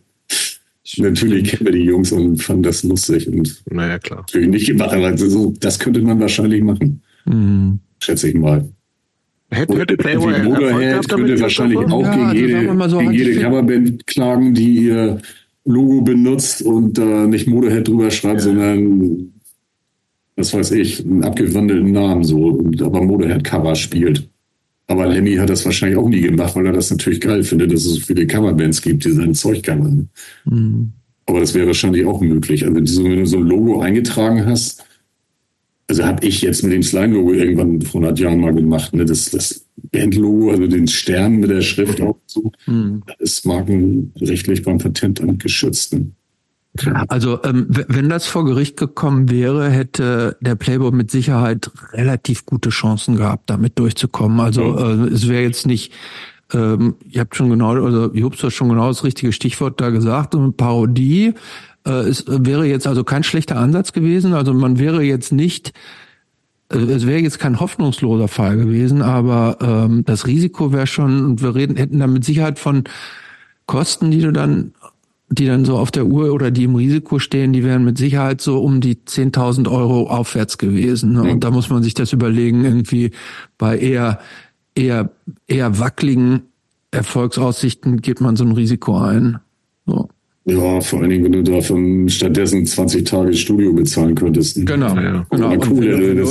Natürlich 0.97 1.51
kennen 1.51 1.67
wir 1.67 1.73
die 1.73 1.85
Jungs 1.85 2.11
und 2.11 2.43
fanden 2.43 2.65
das 2.65 2.83
lustig 2.83 3.29
und 3.29 3.63
naja, 3.71 3.99
klar. 4.01 4.21
natürlich 4.21 4.49
nicht 4.49 4.67
gemacht, 4.67 4.93
aber 4.93 5.17
so, 5.17 5.55
das 5.61 5.79
könnte 5.79 6.03
man 6.03 6.19
wahrscheinlich 6.19 6.65
machen. 6.65 7.01
Mhm. 7.27 7.79
Schätze 8.01 8.29
ich 8.29 8.35
mal. 8.35 8.69
Hätte, 9.51 9.79
hätte 9.79 9.97
Playboy 9.97 10.43
Motorhead 10.43 11.09
könnte 11.09 11.41
wahrscheinlich 11.41 11.79
auch 11.79 12.03
ja, 12.03 12.33
gegen 12.33 12.51
jede, 12.53 12.89
so, 12.89 12.99
gegen 12.99 13.13
jede 13.13 13.41
Coverband 13.41 14.07
klagen, 14.07 14.55
die 14.55 14.87
ihr 14.87 15.21
Logo 15.65 16.01
benutzt 16.01 16.63
und 16.63 16.99
äh, 16.99 17.27
nicht 17.27 17.47
Motorhead 17.47 17.87
drüber 17.87 18.11
schreibt, 18.11 18.41
ja. 18.41 18.47
sondern 18.47 19.33
was 20.37 20.55
weiß 20.55 20.73
ich, 20.73 21.05
einen 21.05 21.25
abgewandelten 21.25 21.93
Namen 21.93 22.25
so, 22.25 22.59
aber 22.81 23.03
Motorhead 23.03 23.45
Cover 23.45 23.75
spielt. 23.75 24.29
Aber 24.87 25.07
Lemmy 25.07 25.37
hat 25.37 25.51
das 25.51 25.65
wahrscheinlich 25.65 25.99
auch 25.99 26.09
nie 26.09 26.21
gemacht, 26.21 26.57
weil 26.57 26.67
er 26.67 26.73
das 26.73 26.91
natürlich 26.91 27.21
geil 27.21 27.45
findet, 27.45 27.73
dass 27.73 27.85
es 27.85 27.95
so 27.95 28.01
viele 28.01 28.27
Coverbands 28.27 28.83
gibt, 28.83 29.05
die 29.05 29.13
sein 29.13 29.35
Zeug 29.35 29.63
covern. 29.63 30.09
Mhm. 30.47 30.93
Aber 31.27 31.39
das 31.39 31.55
wäre 31.55 31.69
wahrscheinlich 31.69 32.05
auch 32.07 32.21
möglich. 32.21 32.65
Also 32.65 32.75
wenn 32.75 32.85
du 32.85 33.27
so 33.27 33.37
ein 33.37 33.47
Logo 33.47 33.81
eingetragen 33.81 34.47
hast, 34.47 34.85
also 35.87 36.05
habe 36.05 36.27
ich 36.27 36.43
jetzt 36.43 36.63
mit 36.63 36.73
dem 36.73 36.83
Slime-Logo 36.83 37.33
irgendwann 37.33 37.83
vor 37.83 38.01
100 38.01 38.19
Jahren 38.19 38.41
mal 38.41 38.55
gemacht, 38.55 38.93
ne? 38.95 39.05
das, 39.05 39.31
das 39.31 39.67
Band-Logo, 39.91 40.51
also 40.51 40.67
den 40.67 40.87
Stern 40.87 41.37
mit 41.37 41.51
der 41.51 41.63
Schrift 41.63 42.01
auch 42.01 42.17
so, 42.27 42.51
mhm. 42.67 43.03
das 43.07 43.17
ist 43.19 43.47
markenrechtlich 43.47 44.63
beim 44.63 44.79
Patentamt 44.79 45.43
geschützt. 45.43 45.95
Ne? 45.95 46.11
Also 47.09 47.43
ähm, 47.43 47.67
wenn 47.69 48.09
das 48.09 48.27
vor 48.27 48.45
Gericht 48.45 48.77
gekommen 48.77 49.29
wäre, 49.29 49.71
hätte 49.71 50.37
der 50.41 50.55
Playboy 50.55 50.93
mit 50.93 51.11
Sicherheit 51.11 51.71
relativ 51.93 52.47
gute 52.47 52.71
Chancen 52.71 53.17
gehabt, 53.17 53.51
damit 53.51 53.79
durchzukommen. 53.79 54.39
Also 54.39 54.79
äh, 54.79 55.09
es 55.09 55.29
wäre 55.29 55.43
jetzt 55.43 55.67
nicht, 55.67 55.93
ähm, 56.53 56.95
ihr 57.09 57.23
habt 57.23 57.35
schon 57.35 57.51
genau, 57.51 57.71
also 57.71 58.13
Jobs 58.15 58.43
hat 58.45 58.53
schon 58.53 58.69
genau 58.69 58.87
das 58.87 59.03
richtige 59.03 59.33
Stichwort 59.33 59.81
da 59.81 59.91
gesagt, 59.91 60.35
eine 60.37 60.53
Parodie. 60.53 61.35
Äh, 61.85 61.91
es 61.91 62.25
wäre 62.29 62.67
jetzt 62.67 62.87
also 62.87 63.03
kein 63.03 63.25
schlechter 63.25 63.57
Ansatz 63.57 63.93
gewesen. 63.93 64.33
Also 64.33 64.55
man 64.55 64.79
wäre 64.79 65.03
jetzt 65.03 65.33
nicht 65.33 65.73
äh, 66.73 66.79
es 66.79 67.05
wäre 67.05 67.19
jetzt 67.19 67.41
kein 67.41 67.59
hoffnungsloser 67.59 68.29
Fall 68.29 68.57
gewesen, 68.57 69.03
aber 69.03 69.59
ähm, 69.61 70.05
das 70.05 70.29
Risiko 70.29 70.73
wäre 70.73 70.87
schon, 70.87 71.25
und 71.25 71.43
wir 71.43 71.57
reden, 71.57 71.77
hätten 71.77 71.99
da 71.99 72.07
mit 72.07 72.25
Sicherheit 72.25 72.61
von 72.61 72.85
Kosten, 73.67 74.13
die 74.13 74.21
du 74.21 74.33
dann 74.33 74.73
die 75.31 75.47
dann 75.47 75.65
so 75.65 75.79
auf 75.79 75.93
der 75.93 76.07
Uhr 76.07 76.33
oder 76.33 76.51
die 76.51 76.65
im 76.65 76.75
Risiko 76.75 77.21
stehen, 77.21 77.53
die 77.53 77.63
wären 77.63 77.85
mit 77.85 77.97
Sicherheit 77.97 78.41
so 78.41 78.61
um 78.61 78.81
die 78.81 78.97
10.000 78.97 79.71
Euro 79.71 80.09
aufwärts 80.09 80.59
gewesen. 80.59 81.13
Ne? 81.13 81.23
Und 81.23 81.45
da 81.45 81.53
muss 81.53 81.71
man 81.71 81.85
sich 81.85 81.95
das 81.95 82.13
überlegen, 82.13 82.65
irgendwie 82.65 83.13
bei 83.57 83.79
eher, 83.79 84.19
eher, 84.75 85.11
eher 85.47 85.79
wackeligen 85.79 86.43
Erfolgsaussichten 86.91 88.03
geht 88.03 88.21
man 88.21 88.35
so 88.35 88.45
ein 88.45 88.53
Risiko 88.53 88.99
ein. 88.99 89.39
So. 89.87 90.09
Ja, 90.47 90.81
vor 90.81 91.01
allen 91.01 91.11
Dingen, 91.11 91.25
wenn 91.25 91.33
du 91.33 91.43
davon 91.45 92.09
stattdessen 92.09 92.67
20 92.67 93.05
Tage 93.05 93.33
Studio 93.35 93.73
bezahlen 93.73 94.17
könntest. 94.17 94.67
Genau, 94.67 94.97
ja. 94.97 95.25
genau. 95.31 95.53
Und 95.53 95.81
wenn, 95.81 96.01
wenn, 96.01 96.17
du, 96.17 96.29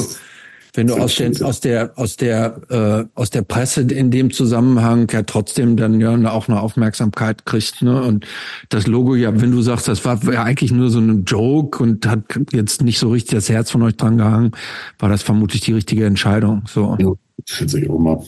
wenn 0.79 0.87
du 0.87 0.95
aus, 0.95 1.15
den, 1.15 1.43
aus 1.43 1.59
der 1.59 1.91
aus 1.97 2.15
der 2.15 2.61
äh, 2.69 3.05
aus 3.13 3.29
der 3.31 3.41
Presse 3.41 3.81
in 3.81 4.11
dem 4.11 4.31
Zusammenhang 4.31 5.09
ja 5.11 5.23
trotzdem 5.23 5.75
dann 5.75 5.99
ja 5.99 6.31
auch 6.31 6.47
eine 6.47 6.61
Aufmerksamkeit 6.61 7.45
kriegst, 7.45 7.81
ne? 7.81 8.01
Und 8.01 8.25
das 8.69 8.87
Logo 8.87 9.15
ja, 9.15 9.41
wenn 9.41 9.51
du 9.51 9.61
sagst, 9.61 9.89
das 9.89 10.05
war 10.05 10.23
ja 10.31 10.43
eigentlich 10.43 10.71
nur 10.71 10.89
so 10.89 10.99
ein 10.99 11.25
Joke 11.25 11.83
und 11.83 12.07
hat 12.07 12.21
jetzt 12.53 12.81
nicht 12.81 12.97
so 12.97 13.09
richtig 13.09 13.31
das 13.35 13.49
Herz 13.49 13.71
von 13.71 13.83
euch 13.83 13.97
dran 13.97 14.17
gehangen, 14.17 14.51
war 14.99 15.09
das 15.09 15.21
vermutlich 15.21 15.61
die 15.61 15.73
richtige 15.73 16.05
Entscheidung. 16.05 16.63
So. 16.65 16.95
Ja, 16.97 17.11
schätze 17.45 17.81
ich 17.81 17.89
auch 17.89 17.99
mal. 17.99 18.23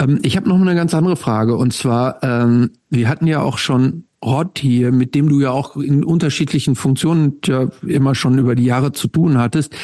Ähm, 0.00 0.20
ich 0.22 0.34
habe 0.38 0.48
noch 0.48 0.58
eine 0.58 0.74
ganz 0.74 0.94
andere 0.94 1.16
Frage 1.16 1.56
und 1.56 1.74
zwar, 1.74 2.22
ähm, 2.22 2.70
wir 2.88 3.10
hatten 3.10 3.26
ja 3.26 3.42
auch 3.42 3.58
schon 3.58 4.04
Rod 4.24 4.58
hier, 4.58 4.90
mit 4.90 5.14
dem 5.14 5.28
du 5.28 5.40
ja 5.40 5.50
auch 5.50 5.76
in 5.76 6.02
unterschiedlichen 6.02 6.74
Funktionen 6.74 7.38
ja 7.44 7.68
immer 7.86 8.14
schon 8.14 8.38
über 8.38 8.54
die 8.54 8.64
Jahre 8.64 8.92
zu 8.92 9.06
tun 9.06 9.38
hattest, 9.38 9.74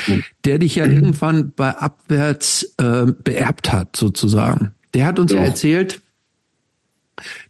der 0.44 0.58
dich 0.58 0.74
ja 0.74 0.86
irgendwann 0.86 1.52
bei 1.54 1.70
Abwärts 1.70 2.74
äh, 2.78 3.06
beerbt 3.22 3.72
hat, 3.72 3.96
sozusagen. 3.96 4.72
Der 4.92 5.06
hat 5.06 5.18
uns 5.18 5.32
ja, 5.32 5.38
ja 5.38 5.44
erzählt, 5.44 6.00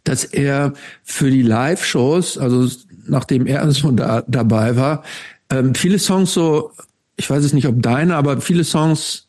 dass 0.03 0.25
er 0.25 0.73
für 1.03 1.31
die 1.31 1.41
Live-Shows, 1.41 2.37
also 2.37 2.69
nachdem 3.07 3.47
er 3.47 3.69
so 3.71 3.91
da, 3.91 4.23
dabei 4.27 4.75
war, 4.75 5.03
ähm, 5.49 5.73
viele 5.73 5.97
Songs 5.99 6.33
so, 6.33 6.71
ich 7.15 7.29
weiß 7.29 7.43
es 7.43 7.53
nicht, 7.53 7.67
ob 7.67 7.81
deine, 7.81 8.15
aber 8.15 8.41
viele 8.41 8.63
Songs 8.63 9.24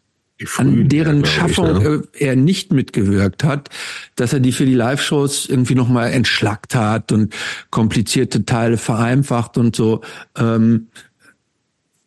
an 0.58 0.88
deren 0.88 1.24
Schaffung 1.24 1.80
ich, 1.80 2.20
ja. 2.20 2.28
er 2.28 2.36
nicht 2.36 2.72
mitgewirkt 2.72 3.42
hat, 3.42 3.70
dass 4.16 4.32
er 4.32 4.40
die 4.40 4.52
für 4.52 4.66
die 4.66 4.74
Live-Shows 4.74 5.48
irgendwie 5.48 5.74
nochmal 5.74 6.12
entschlackt 6.12 6.74
hat 6.74 7.10
und 7.12 7.34
komplizierte 7.70 8.44
Teile 8.44 8.76
vereinfacht 8.76 9.56
und 9.56 9.74
so. 9.74 10.02
Ähm, 10.36 10.88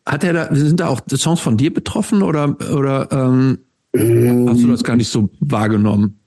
hat 0.06 0.24
er 0.24 0.32
da, 0.32 0.54
sind 0.54 0.80
da 0.80 0.88
auch 0.88 1.00
Songs 1.08 1.40
von 1.40 1.56
dir 1.56 1.72
betroffen 1.72 2.22
oder, 2.22 2.56
oder 2.72 3.08
ähm, 3.10 3.58
ähm, 3.94 4.48
hast 4.48 4.62
du 4.62 4.68
das 4.68 4.84
gar 4.84 4.96
nicht 4.96 5.08
so 5.08 5.30
wahrgenommen? 5.40 6.18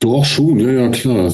Doch 0.00 0.24
schon, 0.24 0.58
ja, 0.58 0.70
ja, 0.70 0.88
klar. 0.88 1.32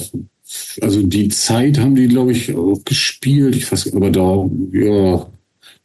Also 0.81 1.03
die 1.03 1.27
Zeit 1.29 1.79
haben 1.79 1.95
die, 1.95 2.07
glaube 2.07 2.31
ich, 2.31 2.55
auch 2.55 2.79
gespielt. 2.85 3.55
Ich 3.55 3.71
weiß, 3.71 3.93
aber 3.93 4.09
da, 4.09 4.45
ja, 4.71 5.27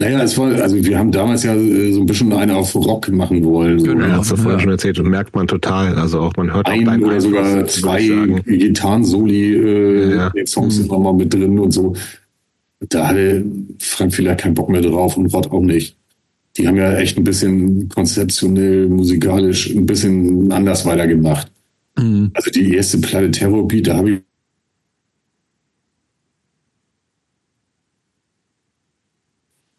naja, 0.02 0.22
es 0.24 0.36
war, 0.36 0.52
also 0.60 0.84
wir 0.84 0.98
haben 0.98 1.12
damals 1.12 1.44
ja 1.44 1.54
äh, 1.54 1.92
so 1.92 2.00
ein 2.00 2.06
bisschen 2.06 2.32
eine 2.32 2.56
auf 2.56 2.74
Rock 2.74 3.08
machen 3.10 3.44
wollen. 3.44 3.78
So. 3.78 3.86
Genau, 3.86 4.08
hast 4.08 4.32
du 4.32 4.36
vorher 4.36 4.58
schon 4.58 4.70
erzählt 4.70 4.98
und 4.98 5.08
merkt 5.08 5.34
man 5.34 5.46
total. 5.46 5.94
Also 5.96 6.20
auch 6.20 6.32
man 6.36 6.52
hört 6.52 6.66
ein 6.66 6.88
auch 6.88 7.06
oder 7.06 7.20
sogar 7.20 7.66
zwei 7.66 8.08
Gitarren-Soli 8.46 9.54
äh, 9.54 10.16
ja. 10.16 10.32
Songs 10.44 10.76
sind 10.76 10.90
mhm. 10.90 11.02
mal 11.02 11.12
mit 11.12 11.32
drin 11.32 11.56
und 11.58 11.70
so. 11.70 11.94
Da 12.88 13.08
hatte 13.08 13.44
Frank 13.78 14.12
vielleicht 14.12 14.40
keinen 14.40 14.54
Bock 14.54 14.68
mehr 14.68 14.82
drauf 14.82 15.16
und 15.16 15.32
Rod 15.32 15.52
auch 15.52 15.62
nicht. 15.62 15.96
Die 16.56 16.66
haben 16.66 16.76
ja 16.76 16.94
echt 16.96 17.16
ein 17.16 17.24
bisschen 17.24 17.88
konzeptionell, 17.88 18.88
musikalisch 18.88 19.70
ein 19.70 19.86
bisschen 19.86 20.50
anders 20.50 20.84
weitergemacht. 20.84 21.46
Mhm. 21.96 22.32
Also 22.34 22.50
die 22.50 22.74
erste 22.74 22.98
Platte 22.98 23.30
Terror 23.30 23.68
Beat, 23.68 23.86
da 23.86 23.98
habe 23.98 24.10
ich 24.10 24.18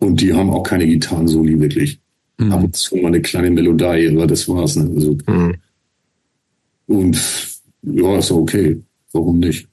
Und 0.04 0.22
die 0.22 0.34
haben 0.34 0.50
auch 0.50 0.64
keine 0.64 0.86
Gitarren-Soli 0.86 1.60
wirklich. 1.60 2.00
Mhm. 2.38 2.52
Ab 2.52 2.64
und 2.64 2.76
zu 2.76 2.98
mal 2.98 3.08
eine 3.08 3.22
kleine 3.22 3.50
Melodie, 3.52 4.10
aber 4.10 4.28
das 4.28 4.48
war's. 4.50 4.76
Ne? 4.76 4.92
Also, 4.96 5.18
mhm. 5.28 5.56
Und 6.88 7.18
ja, 7.84 8.18
ist 8.18 8.32
okay. 8.32 8.82
Warum 9.14 9.40
nicht? 9.40 9.68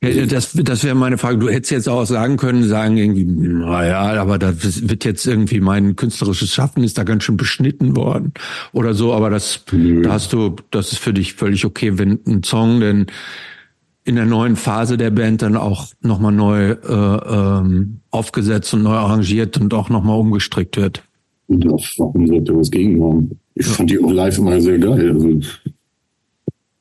Das, 0.00 0.52
das 0.52 0.84
wäre 0.84 0.94
meine 0.94 1.18
Frage. 1.18 1.38
Du 1.38 1.48
hättest 1.48 1.72
jetzt 1.72 1.88
auch 1.88 2.04
sagen 2.04 2.36
können, 2.36 2.62
sagen 2.62 2.96
irgendwie, 2.96 3.24
naja, 3.24 4.20
aber 4.20 4.38
das 4.38 4.88
wird 4.88 5.04
jetzt 5.04 5.26
irgendwie 5.26 5.60
mein 5.60 5.96
künstlerisches 5.96 6.54
Schaffen 6.54 6.84
ist 6.84 6.98
da 6.98 7.02
ganz 7.02 7.24
schön 7.24 7.36
beschnitten 7.36 7.96
worden 7.96 8.32
oder 8.72 8.94
so. 8.94 9.12
Aber 9.12 9.28
das, 9.28 9.64
da 9.66 10.12
hast 10.12 10.32
du, 10.32 10.54
das 10.70 10.92
ist 10.92 10.98
für 10.98 11.12
dich 11.12 11.34
völlig 11.34 11.64
okay, 11.64 11.98
wenn 11.98 12.20
ein 12.26 12.44
Song 12.44 12.78
denn 12.78 13.06
in 14.04 14.16
der 14.16 14.26
neuen 14.26 14.56
Phase 14.56 14.96
der 14.96 15.10
Band 15.10 15.42
dann 15.42 15.56
auch 15.56 15.86
nochmal 16.00 16.32
neu 16.32 16.70
äh, 16.70 16.76
ähm, 16.88 18.00
aufgesetzt 18.10 18.74
und 18.74 18.82
neu 18.82 18.94
arrangiert 18.94 19.58
und 19.58 19.72
auch 19.74 19.88
nochmal 19.88 20.18
umgestrickt 20.18 20.76
wird. 20.76 21.02
Und 21.46 21.70
auch, 21.70 21.84
warum 21.98 22.26
sollte 22.26 22.56
was 22.56 22.70
gegen 22.70 23.02
haben? 23.02 23.38
Ich 23.54 23.66
ja. 23.66 23.72
fand 23.72 23.90
die 23.90 23.98
auch 23.98 24.10
live 24.10 24.38
immer 24.38 24.60
sehr 24.60 24.78
geil. 24.78 25.12
Also, 25.12 25.40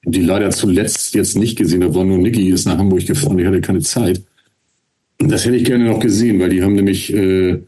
die 0.05 0.21
leider 0.21 0.49
zuletzt 0.49 1.13
jetzt 1.13 1.37
nicht 1.37 1.57
gesehen 1.57 1.83
habe, 1.83 1.93
war 1.93 2.03
nur 2.03 2.17
Niki 2.17 2.49
ist 2.49 2.65
nach 2.65 2.77
Hamburg 2.77 3.05
gefahren, 3.05 3.37
die 3.37 3.45
hatte 3.45 3.61
keine 3.61 3.81
Zeit. 3.81 4.23
Das 5.19 5.45
hätte 5.45 5.57
ich 5.57 5.65
gerne 5.65 5.85
noch 5.85 5.99
gesehen, 5.99 6.39
weil 6.39 6.49
die 6.49 6.63
haben 6.63 6.73
nämlich 6.73 7.13
äh, 7.13 7.61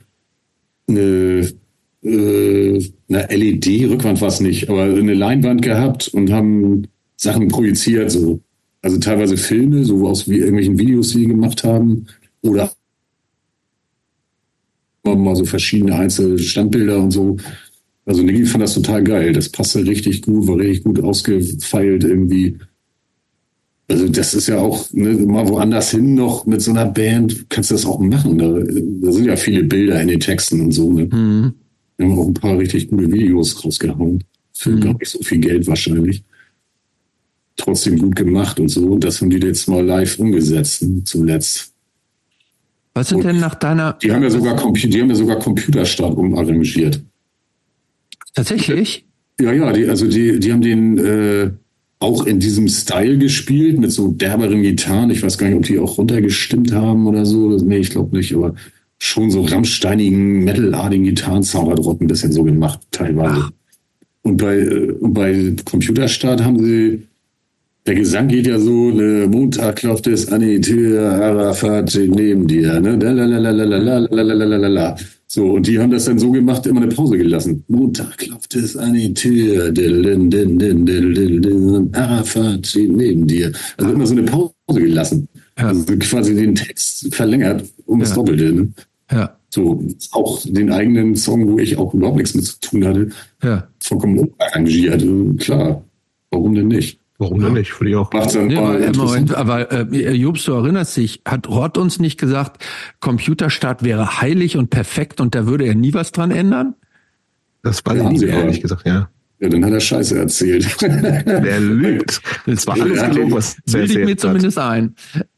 eine, 0.88 1.54
äh, 2.02 2.90
eine 3.10 3.28
LED-Rückwand 3.30 4.22
war 4.22 4.30
es 4.30 4.40
nicht, 4.40 4.70
aber 4.70 4.84
eine 4.84 5.14
Leinwand 5.14 5.62
gehabt 5.62 6.08
und 6.08 6.32
haben 6.32 6.88
Sachen 7.18 7.48
projiziert, 7.50 8.10
so. 8.10 8.40
Also 8.84 9.00
teilweise 9.00 9.38
Filme, 9.38 9.84
so 9.86 10.08
aus 10.08 10.30
wie 10.30 10.38
irgendwelchen 10.38 10.78
Videos, 10.78 11.10
die, 11.10 11.20
die 11.20 11.28
gemacht 11.28 11.64
haben, 11.64 12.06
oder 12.42 12.72
mal 15.04 15.36
so 15.36 15.46
verschiedene 15.46 15.96
einzelne 15.96 16.38
Standbilder 16.38 17.02
und 17.02 17.12
so. 17.12 17.38
Also 18.06 18.22
Niki 18.24 18.46
fand 18.46 18.64
das 18.64 18.74
total 18.74 19.04
geil. 19.04 19.34
Das 19.34 19.50
passte 19.50 19.86
richtig 19.86 20.22
gut, 20.22 20.48
war 20.48 20.58
richtig 20.58 20.84
gut 20.84 21.00
ausgefeilt 21.00 22.04
irgendwie. 22.04 22.58
Also 23.88 24.08
das 24.10 24.34
ist 24.34 24.48
ja 24.48 24.60
auch 24.60 24.92
ne, 24.92 25.14
mal 25.14 25.48
woanders 25.48 25.92
hin 25.92 26.16
noch 26.16 26.46
mit 26.46 26.62
so 26.62 26.72
einer 26.72 26.86
Band 26.86 27.50
kannst 27.50 27.72
du 27.72 27.76
das 27.76 27.86
auch 27.86 28.00
machen. 28.00 28.38
Da, 28.38 28.48
da 28.50 29.12
sind 29.12 29.26
ja 29.26 29.36
viele 29.36 29.64
Bilder 29.64 30.02
in 30.02 30.08
den 30.10 30.20
Texten 30.20 30.62
und 30.62 30.72
so. 30.72 30.92
Ne? 30.92 31.06
Mhm. 31.06 31.54
Wir 31.98 32.08
haben 32.08 32.20
auch 32.20 32.28
ein 32.28 32.34
paar 32.34 32.58
richtig 32.58 32.90
gute 32.90 33.12
Videos 33.12 33.64
rausgehauen. 33.64 34.24
Für 34.54 34.72
mhm. 34.72 34.82
gar 34.82 34.94
nicht 34.98 35.10
so 35.10 35.20
viel 35.22 35.40
Geld 35.40 35.68
wahrscheinlich. 35.68 36.24
Trotzdem 37.56 37.98
gut 38.00 38.16
gemacht 38.16 38.60
und 38.60 38.70
so. 38.70 38.86
Und 38.88 39.04
das 39.04 39.22
haben 39.22 39.30
die 39.30 39.38
jetzt 39.38 39.68
mal 39.68 39.86
live 39.86 40.20
umgesetzt 40.20 40.82
ne, 40.82 41.04
zuletzt. 41.04 41.72
Was 42.94 43.10
sind 43.10 43.20
und 43.20 43.26
denn 43.26 43.40
nach 43.40 43.56
deiner... 43.56 43.94
Die 43.94 44.12
haben 44.12 44.24
ja 44.24 44.30
sogar, 44.30 44.56
die 44.56 45.02
haben 45.02 45.10
ja 45.10 45.16
sogar 45.16 45.40
Computerstart 45.40 46.16
umarrangiert. 46.16 47.02
Tatsächlich? 48.34 49.06
Ja, 49.40 49.52
ja, 49.52 49.72
die, 49.74 49.88
also 49.88 50.08
die, 50.08 50.40
die 50.40 50.52
haben 50.52 50.62
den... 50.62 50.98
Äh, 50.98 51.52
auch 52.04 52.26
in 52.26 52.40
diesem 52.40 52.68
Style 52.68 53.18
gespielt, 53.18 53.80
mit 53.80 53.92
so 53.94 54.10
derberen 54.10 54.62
Gitarren. 54.62 55.10
Ich 55.10 55.24
weiß 55.24 55.38
gar 55.38 55.48
nicht, 55.48 55.56
ob 55.56 55.64
die 55.64 55.80
auch 55.80 55.98
runtergestimmt 55.98 56.74
haben 56.74 57.08
oder 57.08 57.26
so. 57.26 57.58
Nee, 57.58 57.78
ich 57.78 57.92
glaube 57.92 58.18
nicht, 58.18 58.36
aber 58.36 58.56
schon 59.00 59.32
so 59.32 59.42
rammsteinigen, 59.42 60.44
metalartigen 60.44 61.06
Gitarrensound 61.06 61.72
hat 61.72 62.02
ein 62.02 62.08
bisschen 62.08 62.34
so 62.34 62.44
gemacht, 62.44 62.80
teilweise. 62.92 63.44
Ach. 63.46 63.52
Und 64.24 64.38
bei, 64.38 64.58
äh, 64.60 64.92
und 64.92 65.14
bei 65.14 65.56
Computerstart 65.64 66.44
haben 66.44 66.64
sie, 66.64 67.04
der 67.86 67.96
Gesang 67.96 68.28
geht 68.28 68.48
ja 68.48 68.60
so, 68.60 68.92
ne, 68.92 69.28
Montag 69.28 69.78
klopft 69.78 70.08
es 70.08 70.32
an 70.32 70.42
die 70.42 70.62
Tür, 70.62 71.12
Arafat 71.12 71.94
neben 71.96 72.48
dir, 72.48 72.80
ne, 72.80 72.96
la 72.96 74.96
so, 75.28 75.54
und 75.54 75.66
die 75.66 75.80
haben 75.80 75.90
das 75.90 76.06
dann 76.06 76.20
so 76.20 76.30
gemacht, 76.30 76.68
immer 76.68 76.84
eine 76.84 76.94
Pause 76.94 77.18
gelassen. 77.18 77.64
Montag 77.68 78.20
klopft 78.20 78.56
es 78.56 78.78
an 78.78 78.94
die 78.94 79.12
Tür, 79.16 79.72
din, 79.72 80.30
din, 80.30 80.60
din, 80.60 80.86
din, 80.86 81.90
Arafat 81.94 82.68
steht 82.68 82.92
neben 82.92 83.26
dir. 83.26 83.52
Also 83.78 83.94
immer 83.94 84.06
so 84.06 84.14
eine 84.14 84.24
Pause 84.24 84.54
gelassen. 84.68 85.28
Also 85.56 85.86
quasi 85.98 86.36
den 86.36 86.54
Text 86.54 87.16
verlängert 87.16 87.64
um 87.88 88.00
das 88.00 88.14
Doppelte. 88.14 88.54
Ne? 88.54 88.74
Ja. 89.12 89.36
So, 89.50 89.84
auch 90.12 90.40
den 90.46 90.72
eigenen 90.72 91.16
Song, 91.16 91.48
wo 91.48 91.58
ich 91.58 91.78
auch 91.78 91.96
überhaupt 91.96 92.18
nichts 92.18 92.36
mit 92.36 92.46
zu 92.46 92.60
tun 92.60 92.86
hatte, 92.86 93.10
ja. 93.42 93.68
vollkommen 93.80 94.20
umarrangiert. 94.20 95.04
Klar, 95.40 95.84
warum 96.30 96.54
denn 96.54 96.68
nicht? 96.68 97.00
Warum 97.24 97.42
denn 97.42 97.54
nicht? 97.54 97.72
Finde 97.72 97.92
ich 97.92 97.96
auch. 97.96 98.10
Dann 98.10 98.48
nee, 98.48 98.92
Moment, 98.96 99.34
aber 99.34 99.72
äh, 99.72 100.12
Jobs, 100.12 100.44
du 100.44 100.54
erinnerst 100.54 100.98
dich, 100.98 101.22
hat 101.26 101.48
Rott 101.48 101.78
uns 101.78 102.00
nicht 102.00 102.20
gesagt, 102.20 102.64
Computerstart 103.00 103.84
wäre 103.84 104.22
heilig 104.22 104.58
und 104.58 104.70
perfekt 104.70 105.22
und 105.22 105.36
da 105.36 105.48
würde 105.48 105.66
er 105.66 105.76
nie 105.76 105.94
was 105.94 106.12
dran 106.12 106.32
ändern? 106.32 106.76
Das 107.62 107.86
war 107.86 107.96
ja, 107.96 108.10
nie, 108.10 108.24
ehrlich 108.26 108.62
gesagt, 108.62 108.86
ja. 108.86 109.10
Ja, 109.40 109.50
dann 109.50 109.64
hat 109.66 109.72
er 109.72 109.80
Scheiße 109.80 110.18
erzählt. 110.20 110.82
Der 110.82 111.60
lügt. 111.60 112.22
Das 112.46 112.68
war 112.68 112.80
alles 112.80 113.02
gelogen, 113.02 113.32
was 113.32 113.58
er 113.74 113.84
ich 113.84 113.96
mir 113.96 114.18
zumindest 114.18 114.58
ein. 114.58 114.96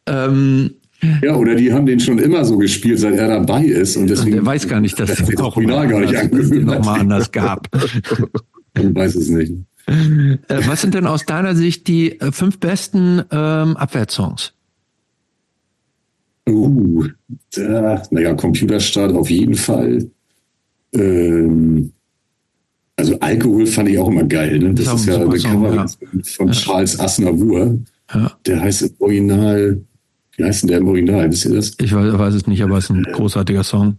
Ähm, 0.08 0.72
ja, 1.22 1.36
oder 1.36 1.56
die 1.56 1.72
haben 1.72 1.86
den 1.86 2.00
schon 2.00 2.20
immer 2.20 2.46
so 2.46 2.58
gespielt, 2.58 3.00
seit 3.00 3.16
er 3.16 3.28
dabei 3.28 3.64
ist. 3.64 3.96
Und 3.96 4.08
deswegen. 4.08 4.38
Der 4.38 4.46
weiß 4.46 4.68
gar 4.68 4.80
nicht, 4.80 5.00
dass 5.00 5.10
es 5.10 5.26
das 5.26 5.40
Original 5.40 5.88
gar 5.88 6.00
nicht 6.00 6.16
angehört 6.16 6.66
noch 6.66 6.86
mal 6.86 7.00
anders 7.00 7.32
gab. 7.32 7.68
Man 8.76 8.96
weiß 8.96 9.16
es 9.16 9.30
nicht. 9.30 9.54
Äh, 9.88 10.38
was 10.68 10.82
sind 10.82 10.96
denn 10.96 11.06
aus 11.06 11.26
deiner 11.26 11.56
Sicht 11.56 11.88
die 11.88 12.20
äh, 12.20 12.32
fünf 12.32 12.60
besten 12.60 13.24
ähm, 13.32 13.78
Abwärtssongs? 13.78 14.54
Uh, 16.48 17.08
da, 17.56 18.04
naja, 18.12 18.34
Computerstart 18.36 19.14
auf 19.14 19.30
jeden 19.30 19.56
Fall. 19.56 20.10
Ähm, 20.94 21.92
also 22.98 23.20
Alkohol 23.20 23.66
fand 23.66 23.90
ich 23.90 23.98
auch 24.00 24.08
immer 24.08 24.24
geil. 24.24 24.60
Ne? 24.60 24.74
Das, 24.74 24.86
das 24.86 25.02
ist 25.02 25.08
ja 25.08 25.16
eine 25.16 25.38
Cover 25.38 25.76
ja. 25.76 25.86
von 26.24 26.48
ja. 26.48 26.54
Charles 26.54 27.00
Aznavour. 27.00 27.80
Ja. 28.14 28.32
Der 28.46 28.62
heißt 28.62 28.84
im 28.84 28.92
Original, 29.00 29.82
wie 30.38 30.44
heißt 30.44 30.64
denn 30.64 30.70
der 30.70 30.78
im 30.80 30.88
Original? 30.88 31.30
Wisst 31.32 31.46
ihr 31.46 31.56
das? 31.56 31.74
Ich 31.82 31.94
weiß, 31.94 32.18
weiß 32.18 32.34
es 32.36 32.48
nicht, 32.48 32.64
aber 32.64 32.78
es 32.78 32.86
ist 32.86 32.92
ein 32.92 33.04
großartiger 33.04 33.64
Song. 33.64 33.98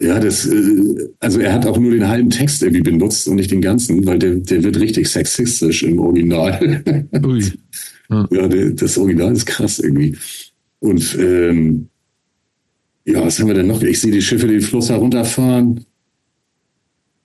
Ja, 0.00 0.18
das, 0.18 0.46
äh, 0.46 1.08
also 1.20 1.40
er 1.40 1.52
hat 1.52 1.66
auch 1.66 1.78
nur 1.78 1.90
den 1.90 2.08
halben 2.08 2.30
Text 2.30 2.62
irgendwie 2.62 2.82
benutzt 2.82 3.28
und 3.28 3.36
nicht 3.36 3.50
den 3.50 3.60
ganzen, 3.60 4.06
weil 4.06 4.18
der, 4.18 4.36
der 4.36 4.62
wird 4.64 4.80
richtig 4.80 5.08
sexistisch 5.08 5.82
im 5.82 5.98
Original. 5.98 6.82
Ui. 7.24 7.44
Ja, 8.08 8.28
ja 8.30 8.48
der, 8.48 8.70
das 8.70 8.96
Original 8.96 9.32
ist 9.32 9.44
krass 9.44 9.78
irgendwie. 9.78 10.16
Und 10.78 11.16
ähm, 11.20 11.88
ja, 13.04 13.24
was 13.24 13.38
haben 13.38 13.48
wir 13.48 13.54
denn 13.54 13.66
noch? 13.66 13.82
Ich 13.82 14.00
sehe 14.00 14.10
die 14.10 14.22
Schiffe 14.22 14.46
den 14.46 14.62
Fluss 14.62 14.88
herunterfahren. 14.88 15.84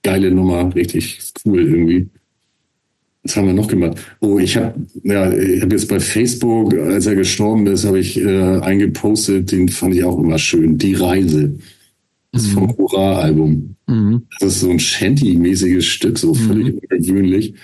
Geile 0.02 0.30
Nummer, 0.30 0.74
richtig 0.74 1.18
cool 1.44 1.60
irgendwie. 1.60 2.08
Was 3.22 3.36
haben 3.36 3.46
wir 3.46 3.54
noch 3.54 3.68
gemacht? 3.68 3.96
Oh, 4.20 4.38
ich 4.38 4.56
habe 4.56 4.74
ja, 5.02 5.32
ich 5.32 5.62
habe 5.62 5.74
jetzt 5.74 5.88
bei 5.88 5.98
Facebook, 5.98 6.74
als 6.74 7.06
er 7.06 7.16
gestorben 7.16 7.66
ist, 7.66 7.86
habe 7.86 7.98
ich 7.98 8.20
äh, 8.20 8.60
eingepostet, 8.60 9.50
den 9.50 9.68
fand 9.68 9.94
ich 9.94 10.04
auch 10.04 10.18
immer 10.18 10.38
schön. 10.38 10.76
Die 10.76 10.94
Reise. 10.94 11.54
Das 12.36 12.48
mhm. 12.48 12.52
vom 12.52 12.76
Hurra-Album. 12.76 13.76
Mhm. 13.86 14.22
Das 14.40 14.54
ist 14.54 14.60
so 14.60 14.70
ein 14.70 14.78
Shanty-mäßiges 14.78 15.84
Stück, 15.84 16.18
so 16.18 16.34
völlig 16.34 16.74
mhm. 16.74 16.80
ungewöhnlich. 16.90 17.54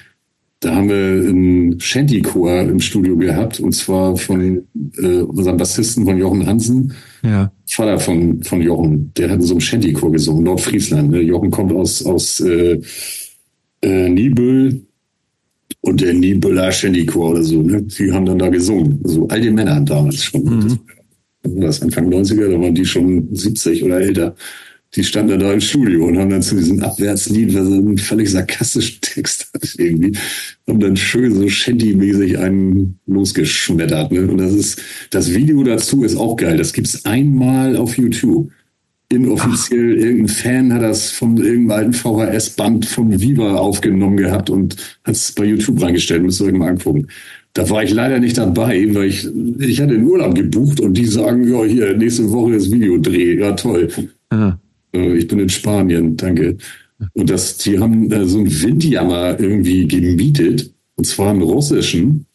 Da 0.60 0.76
haben 0.76 0.88
wir 0.88 1.28
einen 1.28 1.80
Shanty-Chor 1.80 2.60
im 2.62 2.80
Studio 2.80 3.16
gehabt, 3.16 3.58
und 3.58 3.72
zwar 3.72 4.16
von 4.16 4.62
äh, 4.96 5.22
unserem 5.22 5.56
Bassisten 5.56 6.04
von 6.04 6.16
Jochen 6.16 6.46
Hansen. 6.46 6.92
Ja. 7.24 7.52
Vater 7.66 7.98
von, 7.98 8.42
von 8.44 8.62
Jochen, 8.62 9.12
der 9.16 9.30
hat 9.30 9.40
in 9.40 9.46
so 9.46 9.54
einem 9.54 9.60
Shanty-Chor 9.60 10.12
gesungen, 10.12 10.44
Nordfriesland. 10.44 11.10
Ne? 11.10 11.20
Jochen 11.20 11.50
kommt 11.50 11.72
aus, 11.72 12.06
aus 12.06 12.40
äh, 12.40 12.80
äh, 13.82 14.08
Nibel 14.08 14.86
und 15.80 16.00
der 16.00 16.14
Nibüller 16.14 16.70
Shanty-Chor 16.70 17.30
oder 17.30 17.42
so. 17.42 17.60
Ne? 17.60 17.82
Die 17.82 18.12
haben 18.12 18.24
dann 18.24 18.38
da 18.38 18.48
gesungen. 18.48 19.00
So 19.02 19.26
alte 19.28 19.50
Männer 19.50 19.80
damals 19.80 20.22
schon. 20.22 20.44
Mhm 20.44 20.78
das 21.42 21.82
Anfang 21.82 22.08
90er, 22.08 22.50
da 22.50 22.60
waren 22.60 22.74
die 22.74 22.84
schon 22.84 23.34
70 23.34 23.84
oder 23.84 24.00
älter. 24.00 24.34
Die 24.94 25.04
standen 25.04 25.40
da 25.40 25.52
im 25.52 25.60
Studio 25.60 26.06
und 26.06 26.18
haben 26.18 26.28
dann 26.28 26.42
zu 26.42 26.54
diesem 26.54 26.80
Abwärtslied, 26.80 27.54
was 27.54 27.66
einen 27.66 27.96
völlig 27.96 28.30
sarkastischen 28.30 28.98
Text 29.00 29.50
hat 29.54 29.74
irgendwie, 29.78 30.12
haben 30.68 30.80
dann 30.80 30.96
schön 30.96 31.34
so 31.34 31.48
Shanty-mäßig 31.48 32.38
einen 32.38 32.98
losgeschmettert. 33.06 34.12
Ne? 34.12 34.30
Und 34.30 34.38
das 34.38 34.52
ist, 34.52 34.82
das 35.10 35.32
Video 35.32 35.62
dazu 35.62 36.04
ist 36.04 36.16
auch 36.16 36.36
geil. 36.36 36.58
Das 36.58 36.74
gibt's 36.74 37.06
einmal 37.06 37.76
auf 37.76 37.96
YouTube. 37.96 38.50
Inoffiziell, 39.08 39.96
Ach. 39.98 40.04
irgendein 40.04 40.28
Fan 40.28 40.72
hat 40.72 40.82
das 40.82 41.10
von 41.10 41.36
irgendeinem 41.36 41.70
alten 41.70 41.92
VHS-Band 41.92 42.86
vom 42.86 43.20
Viva 43.20 43.56
aufgenommen 43.56 44.16
gehabt 44.16 44.48
und 44.48 44.76
hat 45.04 45.14
es 45.14 45.32
bei 45.32 45.44
YouTube 45.44 45.82
reingestellt. 45.82 46.22
Müsst 46.22 46.40
ihr 46.40 46.46
euch 46.46 46.52
mal 46.52 46.68
angucken. 46.68 47.08
Da 47.54 47.68
war 47.68 47.82
ich 47.82 47.92
leider 47.92 48.18
nicht 48.18 48.38
dabei, 48.38 48.86
weil 48.94 49.08
ich, 49.08 49.28
ich 49.58 49.80
hatte 49.80 49.92
den 49.92 50.04
Urlaub 50.04 50.34
gebucht 50.34 50.80
und 50.80 50.94
die 50.94 51.04
sagen, 51.04 51.46
ja, 51.50 51.64
hier, 51.64 51.96
nächste 51.96 52.30
Woche 52.30 52.54
das 52.54 52.70
Videodreh. 52.70 53.38
Ja, 53.38 53.52
toll. 53.52 53.88
Aha. 54.30 54.58
Äh, 54.94 55.16
ich 55.16 55.28
bin 55.28 55.38
in 55.38 55.48
Spanien, 55.48 56.16
danke. 56.16 56.56
Und 57.12 57.28
das, 57.28 57.58
die 57.58 57.78
haben 57.78 58.08
so 58.26 58.38
einen 58.38 58.62
Windjammer 58.62 59.38
irgendwie 59.38 59.86
gemietet, 59.86 60.72
und 60.94 61.04
zwar 61.04 61.30
einen 61.30 61.42
russischen, 61.42 62.26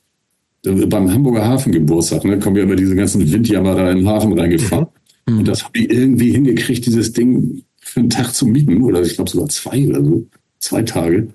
äh, 0.66 0.86
beim 0.86 1.12
Hamburger 1.12 1.48
Hafengeburtstag, 1.48 2.24
ne, 2.26 2.38
kommen 2.40 2.58
ja 2.58 2.64
immer 2.64 2.76
diese 2.76 2.96
ganzen 2.96 3.32
Windjammer 3.32 3.76
da 3.76 3.92
in 3.92 4.00
den 4.00 4.08
Hafen 4.08 4.38
reingefahren. 4.38 4.88
Mhm. 5.28 5.40
Und 5.40 5.48
das 5.48 5.64
haben 5.64 5.74
die 5.74 5.86
irgendwie 5.86 6.32
hingekriegt, 6.32 6.86
dieses 6.86 7.14
Ding 7.14 7.64
für 7.80 8.02
einen 8.02 8.10
Tag 8.10 8.34
zu 8.34 8.46
mieten, 8.46 8.84
oder 8.84 9.02
ich 9.02 9.16
glaube 9.16 9.30
sogar 9.30 9.50
zwei 9.50 9.88
oder 9.88 10.04
so, 10.04 10.28
zwei 10.60 10.84
Tage. 10.84 11.30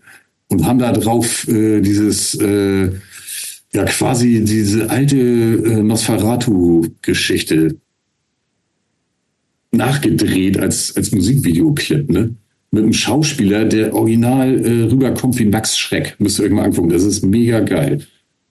Und 0.48 0.66
haben 0.66 0.78
da 0.78 0.92
drauf 0.92 1.48
äh, 1.48 1.80
dieses 1.80 2.34
äh, 2.34 2.90
ja 3.74 3.84
quasi 3.84 4.44
diese 4.44 4.90
alte 4.90 5.16
äh, 5.16 5.82
Nosferatu-Geschichte 5.82 7.76
nachgedreht 9.72 10.58
als, 10.58 10.94
als 10.96 11.12
Musikvideoclip, 11.12 12.10
ne? 12.10 12.34
Mit 12.70 12.84
einem 12.84 12.92
Schauspieler, 12.92 13.66
der 13.66 13.94
original 13.94 14.58
äh, 14.64 14.84
rüberkommt 14.84 15.38
wie 15.38 15.44
Max 15.44 15.78
Schreck. 15.78 16.16
Müsst 16.18 16.38
ihr 16.38 16.48
mal 16.50 16.64
angucken. 16.64 16.88
Das 16.88 17.02
ist 17.02 17.22
mega 17.22 17.60
geil. 17.60 17.98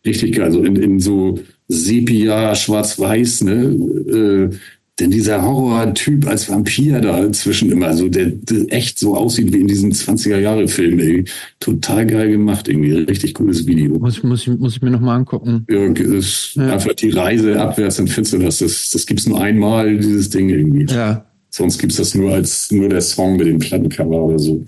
Richtig 0.05 0.35
geil. 0.35 0.51
So 0.51 0.63
in, 0.63 0.75
in 0.75 0.99
so 0.99 1.39
Sepia, 1.67 2.53
schwarz-weiß, 2.53 3.41
ne? 3.43 4.51
Äh, 4.51 4.55
denn 4.99 5.09
dieser 5.09 5.41
Horror-Typ 5.41 6.27
als 6.27 6.49
Vampir 6.49 6.99
da 7.01 7.23
inzwischen 7.23 7.71
immer 7.71 7.95
so, 7.95 8.09
der, 8.09 8.27
der, 8.27 8.71
echt 8.71 8.99
so 8.99 9.15
aussieht 9.15 9.51
wie 9.53 9.59
in 9.59 9.67
diesen 9.67 9.91
20er-Jahre-Filmen, 9.91 11.25
total 11.59 12.05
geil 12.05 12.31
gemacht, 12.31 12.67
irgendwie. 12.67 12.93
Richtig 12.93 13.33
cooles 13.33 13.65
Video. 13.65 13.97
Muss, 13.97 14.21
muss, 14.21 14.47
ich, 14.47 14.59
muss 14.59 14.75
ich 14.75 14.81
mir 14.81 14.91
nochmal 14.91 15.17
angucken. 15.17 15.65
Ja, 15.69 15.85
ist 15.85 16.55
ja. 16.55 16.73
einfach 16.73 16.93
die 16.93 17.09
Reise 17.09 17.59
abwärts 17.59 17.99
in 17.99 18.07
Finsternis. 18.07 18.59
Das, 18.59 18.91
das 18.91 19.05
gibt's 19.05 19.27
nur 19.27 19.41
einmal, 19.41 19.97
dieses 19.97 20.29
Ding 20.29 20.49
irgendwie. 20.49 20.85
Ja. 20.93 21.25
Sonst 21.49 21.79
gibt's 21.79 21.97
das 21.97 22.13
nur 22.13 22.33
als 22.33 22.71
nur 22.71 22.87
der 22.87 23.01
Song 23.01 23.37
mit 23.37 23.47
dem 23.47 23.59
Plattencover 23.59 24.23
oder 24.23 24.39
so. 24.39 24.63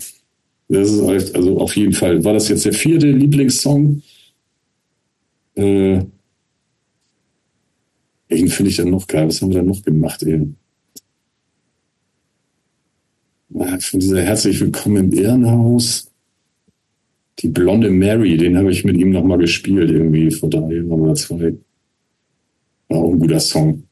Das 0.68 0.90
ist 0.90 1.34
also 1.34 1.58
auf 1.60 1.76
jeden 1.76 1.92
Fall. 1.92 2.24
War 2.24 2.32
das 2.32 2.48
jetzt 2.48 2.64
der 2.64 2.72
vierte 2.72 3.10
Lieblingssong? 3.10 4.02
Äh, 5.54 6.00
welchen 8.28 8.48
finde 8.48 8.70
ich 8.70 8.76
dann 8.76 8.90
noch 8.90 9.06
geil? 9.06 9.28
Was 9.28 9.40
haben 9.40 9.50
wir 9.50 9.58
dann 9.58 9.66
noch 9.66 9.82
gemacht, 9.82 10.22
ey? 10.22 10.48
Ah, 13.56 13.78
Von 13.78 14.00
dieser 14.00 14.22
Herzlich 14.22 14.60
Willkommen 14.60 15.12
im 15.12 15.18
Ehrenhaus. 15.18 16.10
Die 17.40 17.48
blonde 17.48 17.90
Mary, 17.90 18.36
den 18.36 18.56
habe 18.56 18.70
ich 18.70 18.84
mit 18.84 18.96
ihm 18.96 19.10
nochmal 19.10 19.38
gespielt, 19.38 19.90
irgendwie 19.90 20.30
vor 20.30 20.48
drei 20.50 20.74
Jahren 20.74 20.90
oder 20.90 21.14
zwei. 21.14 21.56
War 22.88 22.98
auch 22.98 23.12
ein 23.12 23.18
guter 23.18 23.40
Song. 23.40 23.84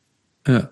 Ja. 0.47 0.71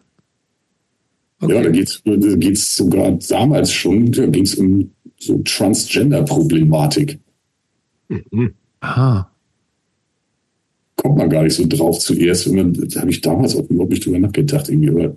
Ja, 1.43 1.63
da 1.63 1.71
geht's, 1.71 2.03
da 2.05 2.17
geht's 2.17 2.77
sogar 2.77 3.13
damals 3.13 3.73
schon, 3.73 4.13
da 4.13 4.27
ging's 4.27 4.55
um 4.57 4.91
so 5.19 5.39
Transgender-Problematik. 5.39 7.19
Mhm. 8.09 8.55
Ah. 8.81 9.30
Kommt 11.03 11.17
man 11.19 11.31
gar 11.31 11.43
nicht 11.43 11.55
so 11.55 11.65
drauf 11.67 11.99
zuerst. 11.99 12.47
Wenn 12.49 12.57
man, 12.57 12.89
da 12.89 13.01
habe 13.01 13.11
ich 13.11 13.21
damals 13.21 13.57
auch 13.57 13.69
überhaupt 13.69 13.91
nicht 13.91 14.05
drüber 14.05 14.19
nachgedacht, 14.19 14.69
irgendwie, 14.69 14.91
aber 14.91 15.17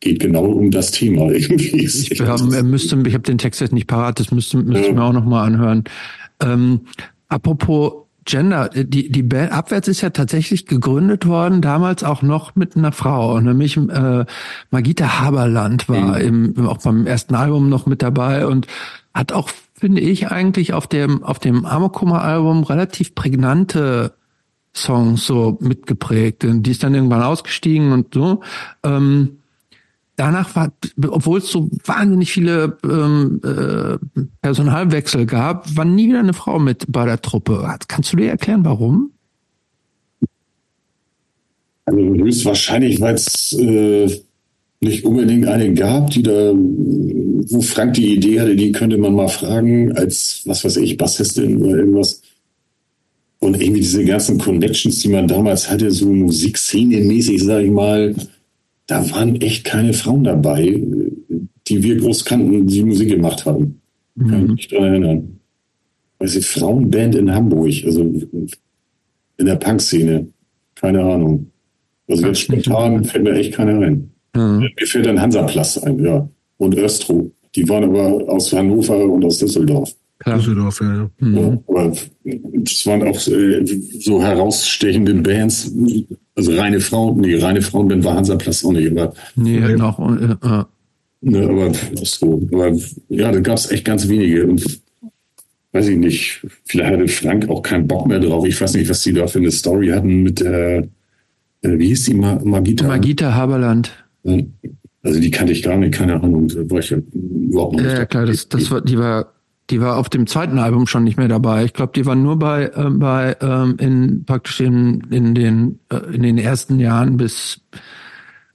geht 0.00 0.20
genau 0.20 0.44
um 0.46 0.70
das 0.70 0.90
Thema 0.92 1.30
irgendwie. 1.30 1.84
Ich, 1.84 2.20
haben, 2.20 2.52
er 2.52 2.62
müsste, 2.62 2.96
ich 3.06 3.14
habe 3.14 3.24
den 3.24 3.38
Text 3.38 3.60
jetzt 3.60 3.72
nicht 3.72 3.86
parat, 3.86 4.20
das 4.20 4.30
müsste, 4.30 4.58
müsste 4.58 4.80
ich 4.80 4.86
Ja. 4.88 4.92
mir 4.94 5.04
auch 5.04 5.12
nochmal 5.12 5.46
anhören. 5.46 5.84
Ähm, 6.40 6.80
apropos 7.28 7.92
Gender, 8.24 8.68
die, 8.68 9.10
die 9.10 9.22
Band 9.22 9.52
Abwärts 9.52 9.88
ist 9.88 10.02
ja 10.02 10.10
tatsächlich 10.10 10.66
gegründet 10.66 11.26
worden, 11.26 11.62
damals 11.62 12.04
auch 12.04 12.20
noch 12.22 12.54
mit 12.56 12.76
einer 12.76 12.92
Frau, 12.92 13.40
nämlich 13.40 13.76
äh, 13.78 14.24
Magita 14.70 15.20
Haberland 15.20 15.88
war 15.88 16.20
im, 16.20 16.54
auch 16.66 16.78
beim 16.78 17.06
ersten 17.06 17.34
Album 17.34 17.70
noch 17.70 17.86
mit 17.86 18.02
dabei 18.02 18.46
und 18.46 18.66
hat 19.14 19.32
auch, 19.32 19.50
finde 19.78 20.00
ich, 20.00 20.28
eigentlich 20.28 20.72
auf 20.72 20.86
dem, 20.86 21.22
auf 21.22 21.38
dem 21.38 21.64
Amokuma-Album 21.64 22.64
relativ 22.64 23.14
prägnante 23.14 24.14
Songs 24.74 25.24
so 25.24 25.58
mitgeprägt. 25.60 26.44
Die 26.44 26.70
ist 26.70 26.82
dann 26.82 26.94
irgendwann 26.94 27.22
ausgestiegen 27.22 27.92
und 27.92 28.14
so. 28.14 28.40
Ähm, 28.82 29.38
danach 30.16 30.54
war, 30.56 30.72
obwohl 31.08 31.38
es 31.38 31.50
so 31.50 31.70
wahnsinnig 31.84 32.32
viele 32.32 32.76
ähm, 32.84 33.40
äh, 33.44 34.22
Personalwechsel 34.42 35.26
gab, 35.26 35.76
war 35.76 35.84
nie 35.84 36.08
wieder 36.08 36.20
eine 36.20 36.34
Frau 36.34 36.58
mit 36.58 36.86
bei 36.88 37.06
der 37.06 37.22
Truppe. 37.22 37.68
Kannst 37.86 38.12
du 38.12 38.16
dir 38.16 38.30
erklären, 38.30 38.64
warum? 38.64 39.12
Also 41.86 42.00
höchstwahrscheinlich, 42.00 43.00
weil 43.00 43.14
es 43.14 43.52
äh, 43.52 44.20
nicht 44.80 45.04
unbedingt 45.04 45.46
eine 45.46 45.74
gab, 45.74 46.10
die 46.10 46.22
da, 46.22 46.52
wo 46.54 47.60
Frank 47.60 47.94
die 47.94 48.14
Idee 48.14 48.40
hatte, 48.40 48.56
die 48.56 48.72
könnte 48.72 48.98
man 48.98 49.14
mal 49.14 49.28
fragen, 49.28 49.92
als, 49.92 50.42
was 50.44 50.64
weiß 50.64 50.76
ich, 50.76 50.96
Bassistin 50.96 51.62
oder 51.62 51.78
irgendwas. 51.78 52.22
Und 53.40 53.60
irgendwie 53.60 53.80
diese 53.80 54.04
ganzen 54.04 54.38
Connections, 54.38 55.00
die 55.00 55.08
man 55.08 55.28
damals 55.28 55.70
hatte, 55.70 55.90
so 55.90 56.06
Musikszene-mäßig, 56.06 57.42
sag 57.42 57.64
ich 57.64 57.70
mal, 57.70 58.14
da 58.86 59.08
waren 59.10 59.40
echt 59.40 59.64
keine 59.64 59.92
Frauen 59.92 60.24
dabei, 60.24 60.82
die 61.68 61.82
wir 61.82 61.96
groß 61.96 62.24
kannten, 62.24 62.66
die 62.66 62.82
Musik 62.82 63.10
gemacht 63.10 63.44
haben. 63.46 63.80
Kann 64.18 64.44
ich 64.44 64.50
mich 64.50 64.68
dran 64.68 64.84
erinnern. 64.84 65.40
Weiß 66.18 66.34
ich, 66.34 66.46
Frauenband 66.46 67.14
in 67.14 67.32
Hamburg, 67.32 67.72
also 67.84 68.02
in 68.02 69.46
der 69.46 69.56
Punk-Szene. 69.56 70.26
Keine 70.74 71.02
Ahnung. 71.02 71.50
Also 72.08 72.26
jetzt 72.26 72.40
spontan 72.40 73.04
fällt 73.04 73.24
mir 73.24 73.34
echt 73.34 73.54
keiner 73.54 73.78
ein. 73.80 74.10
Mhm. 74.38 74.70
Mir 74.78 74.86
fällt 74.86 75.06
dann 75.06 75.20
Hansaplatz 75.20 75.78
ein, 75.78 75.98
ja. 76.04 76.28
Und 76.58 76.76
Östrow. 76.76 77.26
Die 77.54 77.68
waren 77.68 77.84
aber 77.84 78.28
aus 78.32 78.52
Hannover 78.52 79.04
und 79.04 79.24
aus 79.24 79.38
Düsseldorf. 79.38 79.92
Klar. 80.18 80.38
Düsseldorf, 80.38 80.80
ja. 80.80 80.94
ja. 80.96 81.10
Mhm. 81.20 81.36
Ja, 81.36 81.58
aber 81.68 81.92
das 82.24 82.86
waren 82.86 83.02
auch 83.02 83.26
äh, 83.28 83.64
so 84.00 84.22
herausstechende 84.22 85.14
Bands. 85.14 85.72
Also 86.34 86.56
reine 86.56 86.80
Frauen, 86.80 87.20
nee, 87.20 87.36
reine 87.36 87.62
Frauenband 87.62 88.04
war 88.04 88.14
Hansaplatz 88.16 88.64
auch 88.64 88.72
nicht, 88.72 88.90
aber, 88.90 89.12
Nee, 89.36 89.60
Nee. 89.60 89.74
noch. 89.76 89.98
Äh, 89.98 90.24
äh, 90.32 90.64
ne, 91.20 91.42
aber 91.48 91.72
Östrow. 92.00 92.40
Aber 92.52 92.72
ja, 93.08 93.32
da 93.32 93.40
gab 93.40 93.56
es 93.58 93.70
echt 93.70 93.84
ganz 93.84 94.08
wenige. 94.08 94.46
Und 94.46 94.80
weiß 95.72 95.88
ich 95.88 95.98
nicht, 95.98 96.46
vielleicht 96.64 96.92
hatte 96.92 97.08
Frank 97.08 97.48
auch 97.48 97.62
keinen 97.62 97.86
Bock 97.86 98.06
mehr 98.06 98.20
drauf. 98.20 98.46
Ich 98.46 98.60
weiß 98.60 98.74
nicht, 98.74 98.88
was 98.90 99.02
die 99.02 99.12
da 99.12 99.26
für 99.26 99.38
eine 99.38 99.50
Story 99.50 99.88
hatten 99.88 100.22
mit 100.22 100.40
der, 100.40 100.78
äh, 100.78 101.78
wie 101.78 101.88
hieß 101.88 102.06
die, 102.06 102.14
Ma 102.14 102.40
Magita? 102.44 102.86
Magita 102.86 103.34
Haberland. 103.34 103.92
Also 105.02 105.20
die 105.20 105.30
kannte 105.30 105.52
ich 105.52 105.62
gar 105.62 105.76
nicht, 105.76 105.94
keine 105.94 106.20
Ahnung. 106.22 106.50
War 106.70 106.78
ich 106.80 106.90
ja 106.90 106.98
überhaupt 107.12 107.74
noch 107.74 107.82
nicht. 107.82 107.92
ja, 107.92 108.04
klar, 108.04 108.26
das, 108.26 108.48
das 108.48 108.70
war, 108.70 108.80
die 108.80 108.98
war, 108.98 109.32
die 109.70 109.80
war 109.80 109.96
auf 109.96 110.08
dem 110.08 110.26
zweiten 110.26 110.58
Album 110.58 110.86
schon 110.86 111.04
nicht 111.04 111.18
mehr 111.18 111.28
dabei. 111.28 111.64
Ich 111.64 111.72
glaube, 111.72 111.92
die 111.94 112.06
war 112.06 112.14
nur 112.14 112.38
bei, 112.38 112.70
ähm, 112.74 112.98
bei 112.98 113.36
ähm, 113.40 113.76
in 113.78 114.24
praktisch 114.24 114.60
in, 114.60 115.02
in 115.10 115.34
den 115.34 115.78
äh, 115.90 116.14
in 116.14 116.22
den 116.22 116.38
ersten 116.38 116.80
Jahren 116.80 117.16
bis 117.16 117.60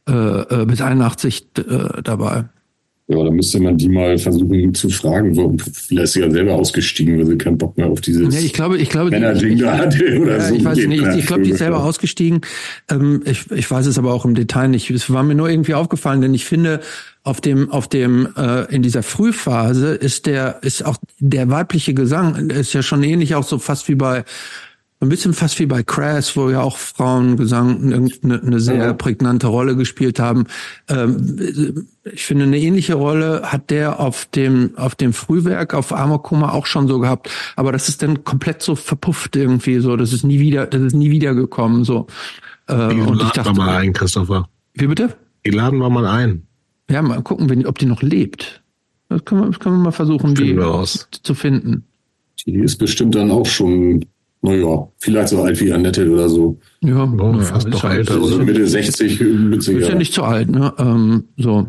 äh, 0.09 0.11
äh, 0.11 0.65
bis 0.65 0.81
81 0.81 1.47
äh, 1.57 2.01
dabei. 2.03 2.45
Ja, 3.07 3.21
da 3.21 3.31
müsste 3.31 3.59
man 3.59 3.77
die 3.77 3.89
mal 3.89 4.17
versuchen 4.17 4.73
zu 4.73 4.89
fragen. 4.89 5.35
Wo, 5.35 5.53
vielleicht 5.57 6.03
ist 6.03 6.13
sie 6.13 6.21
ja 6.21 6.31
selber 6.31 6.53
ausgestiegen, 6.53 7.19
weil 7.19 7.25
sie 7.25 7.37
keinen 7.37 7.57
Bock 7.57 7.77
mehr 7.77 7.87
auf 7.87 7.99
dieses 7.99 8.33
Ja, 8.33 8.39
ich 8.39 8.53
glaube, 8.53 8.77
ich 8.77 8.89
glaube, 8.89 9.09
die, 9.09 9.17
Männer-Ding 9.17 9.57
da 9.57 9.77
hatte 9.77 10.21
oder 10.21 10.37
ja, 10.37 10.47
so. 10.47 10.55
ich 10.55 10.63
weiß 10.63 10.77
nicht, 10.77 11.01
ich, 11.01 11.15
ich 11.17 11.25
glaube, 11.25 11.43
die 11.43 11.49
ist 11.49 11.57
selber 11.57 11.83
ausgestiegen. 11.83 12.41
Ähm, 12.89 13.21
ich, 13.25 13.51
ich 13.51 13.69
weiß 13.69 13.87
es 13.87 13.97
aber 13.97 14.13
auch 14.13 14.23
im 14.23 14.35
Detail 14.35 14.69
nicht. 14.69 14.89
Es 14.89 15.11
war 15.11 15.23
mir 15.23 15.35
nur 15.35 15.49
irgendwie 15.49 15.73
aufgefallen, 15.73 16.21
denn 16.21 16.33
ich 16.33 16.45
finde, 16.45 16.79
auf 17.23 17.41
dem, 17.41 17.69
auf 17.71 17.89
dem, 17.89 18.29
äh, 18.37 18.73
in 18.73 18.83
dieser 18.83 19.03
Frühphase 19.03 19.95
ist 19.95 20.25
der, 20.25 20.59
ist 20.61 20.85
auch 20.85 20.95
der 21.19 21.49
weibliche 21.49 21.93
Gesang 21.93 22.49
ist 22.51 22.73
ja 22.73 22.83
schon 22.83 23.03
ähnlich 23.03 23.35
auch 23.35 23.43
so 23.43 23.59
fast 23.59 23.89
wie 23.89 23.95
bei, 23.95 24.23
ein 25.03 25.09
bisschen 25.09 25.33
fast 25.33 25.59
wie 25.59 25.65
bei 25.65 25.83
Crash, 25.83 26.35
wo 26.35 26.49
ja 26.49 26.61
auch 26.61 26.77
Frauengesang 26.77 27.93
eine, 27.93 28.41
eine 28.41 28.59
sehr 28.59 28.75
Ja. 28.77 28.93
prägnante 28.93 29.47
Rolle 29.47 29.75
gespielt 29.75 30.19
haben. 30.19 30.45
Ähm, 30.89 31.87
ich 32.11 32.25
finde, 32.25 32.45
eine 32.45 32.59
ähnliche 32.59 32.95
Rolle 32.95 33.41
hat 33.45 33.69
der 33.69 33.99
auf 33.99 34.25
dem, 34.25 34.71
auf 34.77 34.95
dem 34.95 35.13
Frühwerk, 35.13 35.73
auf 35.73 35.93
Amokuma 35.93 36.51
auch 36.51 36.65
schon 36.65 36.87
so 36.87 36.99
gehabt. 36.99 37.29
Aber 37.55 37.71
das 37.71 37.89
ist 37.89 38.01
dann 38.01 38.23
komplett 38.23 38.61
so 38.61 38.75
verpufft 38.75 39.35
irgendwie 39.35 39.79
so. 39.79 39.95
Das 39.95 40.13
ist 40.13 40.23
nie 40.23 40.39
wieder, 40.39 40.65
das 40.67 40.81
ist 40.81 40.95
nie 40.95 41.11
wieder 41.11 41.33
gekommen, 41.35 41.83
so. 41.83 42.07
Äh, 42.67 42.73
Die 42.89 43.01
und 43.01 43.15
ich 43.15 43.21
laden 43.21 43.31
dachte, 43.35 43.45
wir 43.45 43.53
mal 43.53 43.75
ein, 43.77 43.93
Christopher. 43.93 44.47
wie 44.73 44.87
bitte? 44.87 45.15
Die 45.45 45.51
laden 45.51 45.79
wir 45.79 45.89
mal 45.89 46.05
ein. 46.05 46.43
Ja, 46.89 47.01
mal 47.01 47.21
gucken, 47.21 47.49
wenn, 47.49 47.65
ob 47.65 47.77
die 47.77 47.85
noch 47.85 48.01
lebt. 48.01 48.61
Das 49.09 49.23
können 49.25 49.41
wir, 49.41 49.47
das 49.47 49.59
können 49.59 49.75
wir 49.77 49.83
mal 49.83 49.91
versuchen, 49.91 50.33
die 50.35 50.57
zu 51.23 51.35
finden. 51.35 51.85
Die 52.45 52.55
ist 52.55 52.77
bestimmt 52.77 53.15
dann 53.15 53.31
auch 53.31 53.45
schon, 53.45 54.05
naja, 54.43 54.87
vielleicht 54.99 55.29
so 55.29 55.41
alt 55.41 55.59
wie 55.59 55.71
Annette 55.73 56.09
oder 56.11 56.29
so. 56.29 56.59
Ja, 56.81 57.03
Oh, 57.11 57.31
ja, 57.33 57.39
fast 57.39 57.65
ist 57.67 57.73
noch 57.73 57.83
ja- 57.83 57.93
älter, 57.93 58.15
Also 58.21 58.37
Mitte 58.39 58.67
60 58.67 59.19
mit 59.21 59.67
Ist 59.67 59.87
ja 59.89 59.95
nicht 59.95 60.13
zu 60.13 60.23
alt, 60.23 60.49
ne? 60.49 60.73
Ähm, 60.77 61.23
so. 61.37 61.65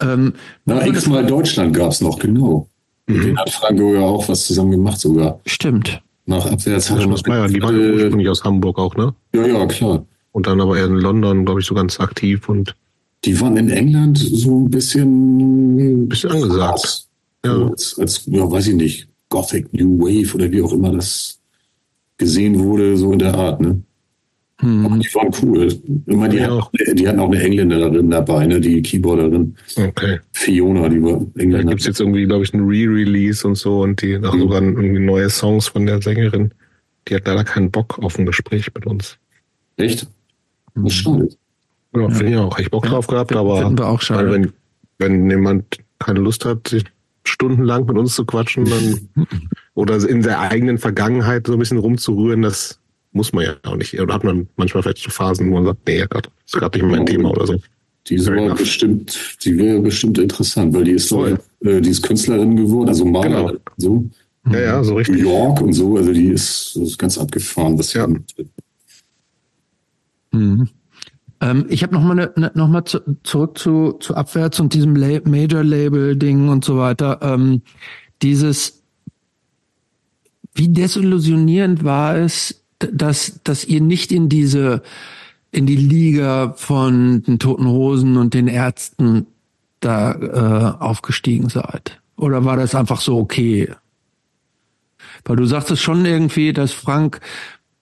Ähm, 0.00 0.32
Na, 0.64 0.84
X-mal 0.86 1.24
Deutschland 1.26 1.74
gab's 1.76 2.00
noch, 2.00 2.18
genau. 2.18 2.68
Mit 3.06 3.22
denen 3.22 3.38
hat 3.38 3.50
Franco 3.50 3.94
ja 3.94 4.00
auch 4.00 4.28
was 4.28 4.46
zusammen 4.46 4.72
gemacht 4.72 4.98
sogar. 4.98 5.40
stimmt. 5.46 6.00
Nach 6.26 6.46
Abwärts 6.46 6.90
hat 6.90 7.00
er 7.00 7.06
noch 7.06 7.20
die 7.20 7.30
waren 7.62 7.78
ja 7.78 7.86
äh, 7.86 7.92
ursprünglich 7.92 8.28
aus 8.30 8.42
Hamburg 8.44 8.78
auch, 8.78 8.96
ne? 8.96 9.14
Ja, 9.34 9.46
ja, 9.46 9.66
klar. 9.66 10.06
Und 10.32 10.46
dann 10.46 10.58
aber 10.60 10.78
eher 10.78 10.86
in 10.86 10.94
London, 10.96 11.44
glaube 11.44 11.60
ich, 11.60 11.66
so 11.66 11.74
ganz 11.74 12.00
aktiv 12.00 12.48
und 12.48 12.74
Die 13.26 13.38
waren 13.42 13.58
in 13.58 13.68
England 13.68 14.16
so 14.18 14.60
ein 14.60 14.70
bisschen, 14.70 16.08
Bisschen 16.08 16.30
angesagt. 16.32 17.04
Ja. 17.44 17.58
Ja. 17.58 17.66
Als, 17.68 17.98
als, 17.98 18.22
ja, 18.26 18.50
weiß 18.50 18.68
ich 18.68 18.74
nicht, 18.74 19.08
Gothic 19.28 19.70
New 19.74 19.98
Wave 20.00 20.34
oder 20.34 20.50
wie 20.50 20.62
auch 20.62 20.72
immer 20.72 20.90
das 20.92 21.38
gesehen 22.18 22.58
wurde, 22.58 22.96
so 22.96 23.12
in 23.12 23.18
der 23.18 23.34
Art, 23.34 23.60
ne? 23.60 23.82
Hm. 24.60 24.86
Aber 24.86 24.98
die 24.98 25.08
waren 25.14 25.30
cool. 25.42 25.68
Immer 26.06 26.28
die, 26.28 26.36
Ja, 26.36 26.44
hatten, 26.44 26.52
auch. 26.60 26.70
die 26.94 27.08
hatten 27.08 27.18
auch 27.18 27.26
eine 27.30 27.42
Engländerin 27.42 28.08
dabei, 28.10 28.46
ne? 28.46 28.60
Die 28.60 28.80
Keyboarderin. 28.82 29.56
Okay. 29.76 30.20
Fiona, 30.32 30.88
die 30.88 31.02
war 31.02 31.12
Da 31.18 31.40
Engländerin. 31.42 31.68
gibt's 31.70 31.86
jetzt 31.86 32.00
irgendwie, 32.00 32.24
glaube 32.24 32.44
ich, 32.44 32.54
ein 32.54 32.60
Re-Release 32.60 33.46
und 33.46 33.56
so 33.56 33.80
und 33.82 34.00
die 34.00 34.16
auch 34.18 34.36
sogar 34.38 34.62
irgendwie 34.62 35.00
neue 35.00 35.28
Songs 35.28 35.66
von 35.68 35.86
der 35.86 36.00
Sängerin. 36.00 36.52
Die 37.08 37.16
hat 37.16 37.26
leider 37.26 37.42
keinen 37.44 37.70
Bock 37.70 37.98
auf 37.98 38.16
ein 38.18 38.26
Gespräch 38.26 38.70
mit 38.74 38.86
uns. 38.86 39.18
Echt? 39.76 40.06
Was 40.76 40.92
schade. 40.94 41.28
Ja, 41.96 42.08
finde 42.10 42.32
ich 42.32 42.38
auch. 42.38 42.58
Ich 42.58 42.70
Bock 42.70 42.86
drauf 42.86 43.06
gehabt, 43.08 43.34
aber 43.34 43.58
finden 43.58 43.78
wir 43.78 43.88
auch 43.88 44.00
schade. 44.00 44.30
weil 44.30 44.42
wenn, 44.42 44.52
wenn 44.98 45.30
jemand 45.30 45.64
keine 45.98 46.20
Lust 46.20 46.44
hat, 46.44 46.68
sich 46.68 46.84
stundenlang 47.24 47.86
mit 47.86 47.96
uns 47.98 48.14
zu 48.14 48.24
quatschen, 48.24 48.64
dann 48.66 49.26
oder 49.74 49.96
in 50.08 50.22
der 50.22 50.40
eigenen 50.40 50.78
Vergangenheit 50.78 51.46
so 51.46 51.52
ein 51.54 51.58
bisschen 51.58 51.78
rumzurühren, 51.78 52.42
das 52.42 52.78
muss 53.12 53.32
man 53.32 53.44
ja 53.44 53.54
auch 53.64 53.76
nicht. 53.76 53.98
Oder 54.00 54.14
hat 54.14 54.24
man 54.24 54.48
manchmal 54.56 54.82
vielleicht 54.82 54.98
so 54.98 55.10
Phasen, 55.10 55.50
wo 55.50 55.54
man 55.54 55.66
sagt, 55.66 55.80
nee, 55.86 56.04
das 56.08 56.22
ist 56.46 56.52
gerade 56.54 56.78
nicht 56.78 56.90
mein 56.90 57.06
Thema 57.06 57.30
oder 57.30 57.46
so. 57.46 57.56
Die 58.08 58.20
aber 58.20 58.36
enough. 58.36 58.58
bestimmt, 58.58 59.36
die 59.44 59.56
wäre 59.56 59.80
bestimmt 59.80 60.18
interessant, 60.18 60.74
weil 60.74 60.84
die 60.84 60.90
ist, 60.92 61.08
Voll. 61.08 61.38
äh, 61.60 61.80
die 61.80 61.88
ist 61.90 62.02
Künstlerin 62.02 62.54
geworden, 62.54 62.88
also 62.88 63.04
Malerin, 63.04 63.46
Genau. 63.46 63.60
so. 63.78 64.04
Ja, 64.52 64.60
ja, 64.60 64.84
so 64.84 64.92
New 64.92 64.98
richtig. 64.98 65.20
York 65.22 65.62
und 65.62 65.72
so, 65.72 65.96
also 65.96 66.12
die 66.12 66.26
ist, 66.28 66.76
ist 66.76 66.98
ganz 66.98 67.16
abgefahren, 67.16 67.78
was 67.78 67.94
Ja. 67.94 68.06
Mhm. 70.32 70.68
Ähm, 71.40 71.66
ich 71.68 71.82
habe 71.82 71.94
noch 71.94 72.02
mal, 72.02 72.14
ne, 72.14 72.32
ne, 72.36 72.52
noch 72.54 72.68
mal 72.68 72.84
zu, 72.84 73.00
zurück 73.22 73.58
zu, 73.58 73.92
zu 74.00 74.14
Abwärts 74.14 74.60
und 74.60 74.74
diesem 74.74 74.96
La 74.96 75.20
Major-Label-Ding 75.24 76.48
und 76.48 76.64
so 76.64 76.76
weiter. 76.76 77.18
Ähm, 77.22 77.62
dieses, 78.22 78.82
wie 80.54 80.68
desillusionierend 80.68 81.84
war 81.84 82.16
es, 82.16 82.62
dass, 82.78 83.40
dass 83.44 83.64
ihr 83.64 83.80
nicht 83.80 84.12
in 84.12 84.28
diese, 84.28 84.82
in 85.50 85.66
die 85.66 85.76
Liga 85.76 86.54
von 86.56 87.22
den 87.22 87.38
Toten 87.38 87.66
Hosen 87.66 88.16
und 88.16 88.34
den 88.34 88.48
Ärzten 88.48 89.26
da 89.80 90.12
äh, 90.12 90.82
aufgestiegen 90.82 91.48
seid? 91.48 92.00
Oder 92.16 92.44
war 92.44 92.56
das 92.56 92.74
einfach 92.74 93.00
so 93.00 93.18
okay? 93.18 93.70
Weil 95.24 95.36
du 95.36 95.46
sagtest 95.46 95.82
schon 95.82 96.04
irgendwie, 96.04 96.52
dass 96.52 96.72
Frank 96.72 97.20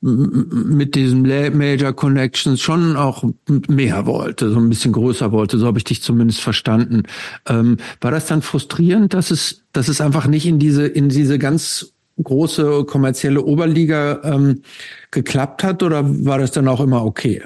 mit 0.02 0.96
diesem 0.96 1.22
Major 1.22 1.92
Connections 1.92 2.60
schon 2.60 2.96
auch 2.96 3.22
mehr 3.68 4.04
wollte, 4.04 4.50
so 4.50 4.58
ein 4.58 4.68
bisschen 4.68 4.92
größer 4.92 5.30
wollte, 5.30 5.58
so 5.58 5.66
habe 5.66 5.78
ich 5.78 5.84
dich 5.84 6.02
zumindest 6.02 6.40
verstanden. 6.40 7.04
Ähm, 7.46 7.76
war 8.00 8.10
das 8.10 8.26
dann 8.26 8.42
frustrierend, 8.42 9.14
dass 9.14 9.30
es, 9.30 9.62
dass 9.72 9.86
es 9.86 10.00
einfach 10.00 10.26
nicht 10.26 10.44
in 10.44 10.58
diese, 10.58 10.86
in 10.86 11.08
diese 11.08 11.38
ganz 11.38 11.91
große 12.22 12.84
kommerzielle 12.84 13.42
Oberliga 13.42 14.20
ähm, 14.24 14.62
geklappt 15.10 15.64
hat 15.64 15.82
oder 15.82 16.02
war 16.24 16.38
das 16.38 16.52
dann 16.52 16.68
auch 16.68 16.80
immer 16.80 17.04
okay? 17.04 17.42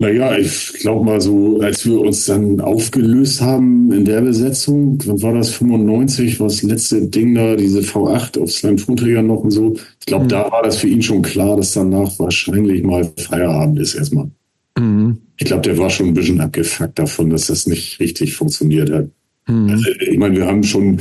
Naja, 0.00 0.36
ich 0.36 0.72
glaube 0.80 1.04
mal 1.04 1.20
so, 1.20 1.60
als 1.60 1.86
wir 1.86 2.00
uns 2.00 2.26
dann 2.26 2.60
aufgelöst 2.60 3.40
haben 3.40 3.92
in 3.92 4.04
der 4.04 4.22
Besetzung, 4.22 4.98
wann 5.06 5.22
war 5.22 5.34
das 5.34 5.50
95, 5.50 6.40
war 6.40 6.48
das 6.48 6.62
letzte 6.62 7.06
Ding 7.06 7.34
da, 7.34 7.54
diese 7.54 7.80
V8 7.80 8.40
auf 8.40 8.50
seinem 8.50 8.76
Tonträger 8.76 9.22
noch 9.22 9.44
und 9.44 9.52
so. 9.52 9.74
Ich 10.00 10.06
glaube, 10.06 10.24
mhm. 10.24 10.28
da 10.28 10.50
war 10.50 10.64
das 10.64 10.78
für 10.78 10.88
ihn 10.88 11.00
schon 11.00 11.22
klar, 11.22 11.56
dass 11.56 11.74
danach 11.74 12.18
wahrscheinlich 12.18 12.82
mal 12.82 13.08
Feierabend 13.16 13.78
ist 13.78 13.94
erstmal. 13.94 14.28
Mhm. 14.76 15.18
Ich 15.36 15.46
glaube, 15.46 15.62
der 15.62 15.78
war 15.78 15.90
schon 15.90 16.08
ein 16.08 16.14
bisschen 16.14 16.40
abgefuckt 16.40 16.98
davon, 16.98 17.30
dass 17.30 17.46
das 17.46 17.66
nicht 17.66 18.00
richtig 18.00 18.34
funktioniert 18.34 18.90
hat. 18.90 19.08
Mhm. 19.46 19.70
Also, 19.70 19.90
ich 20.00 20.18
meine, 20.18 20.36
wir 20.36 20.46
haben 20.46 20.64
schon 20.64 21.00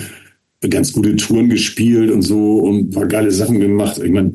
ganz 0.70 0.94
gute 0.94 1.16
Touren 1.16 1.50
gespielt 1.50 2.12
und 2.12 2.22
so 2.22 2.60
und 2.60 2.78
ein 2.78 2.90
paar 2.90 3.08
geile 3.08 3.32
Sachen 3.32 3.60
gemacht. 3.60 4.02
Ich 4.04 4.12
meine, 4.12 4.34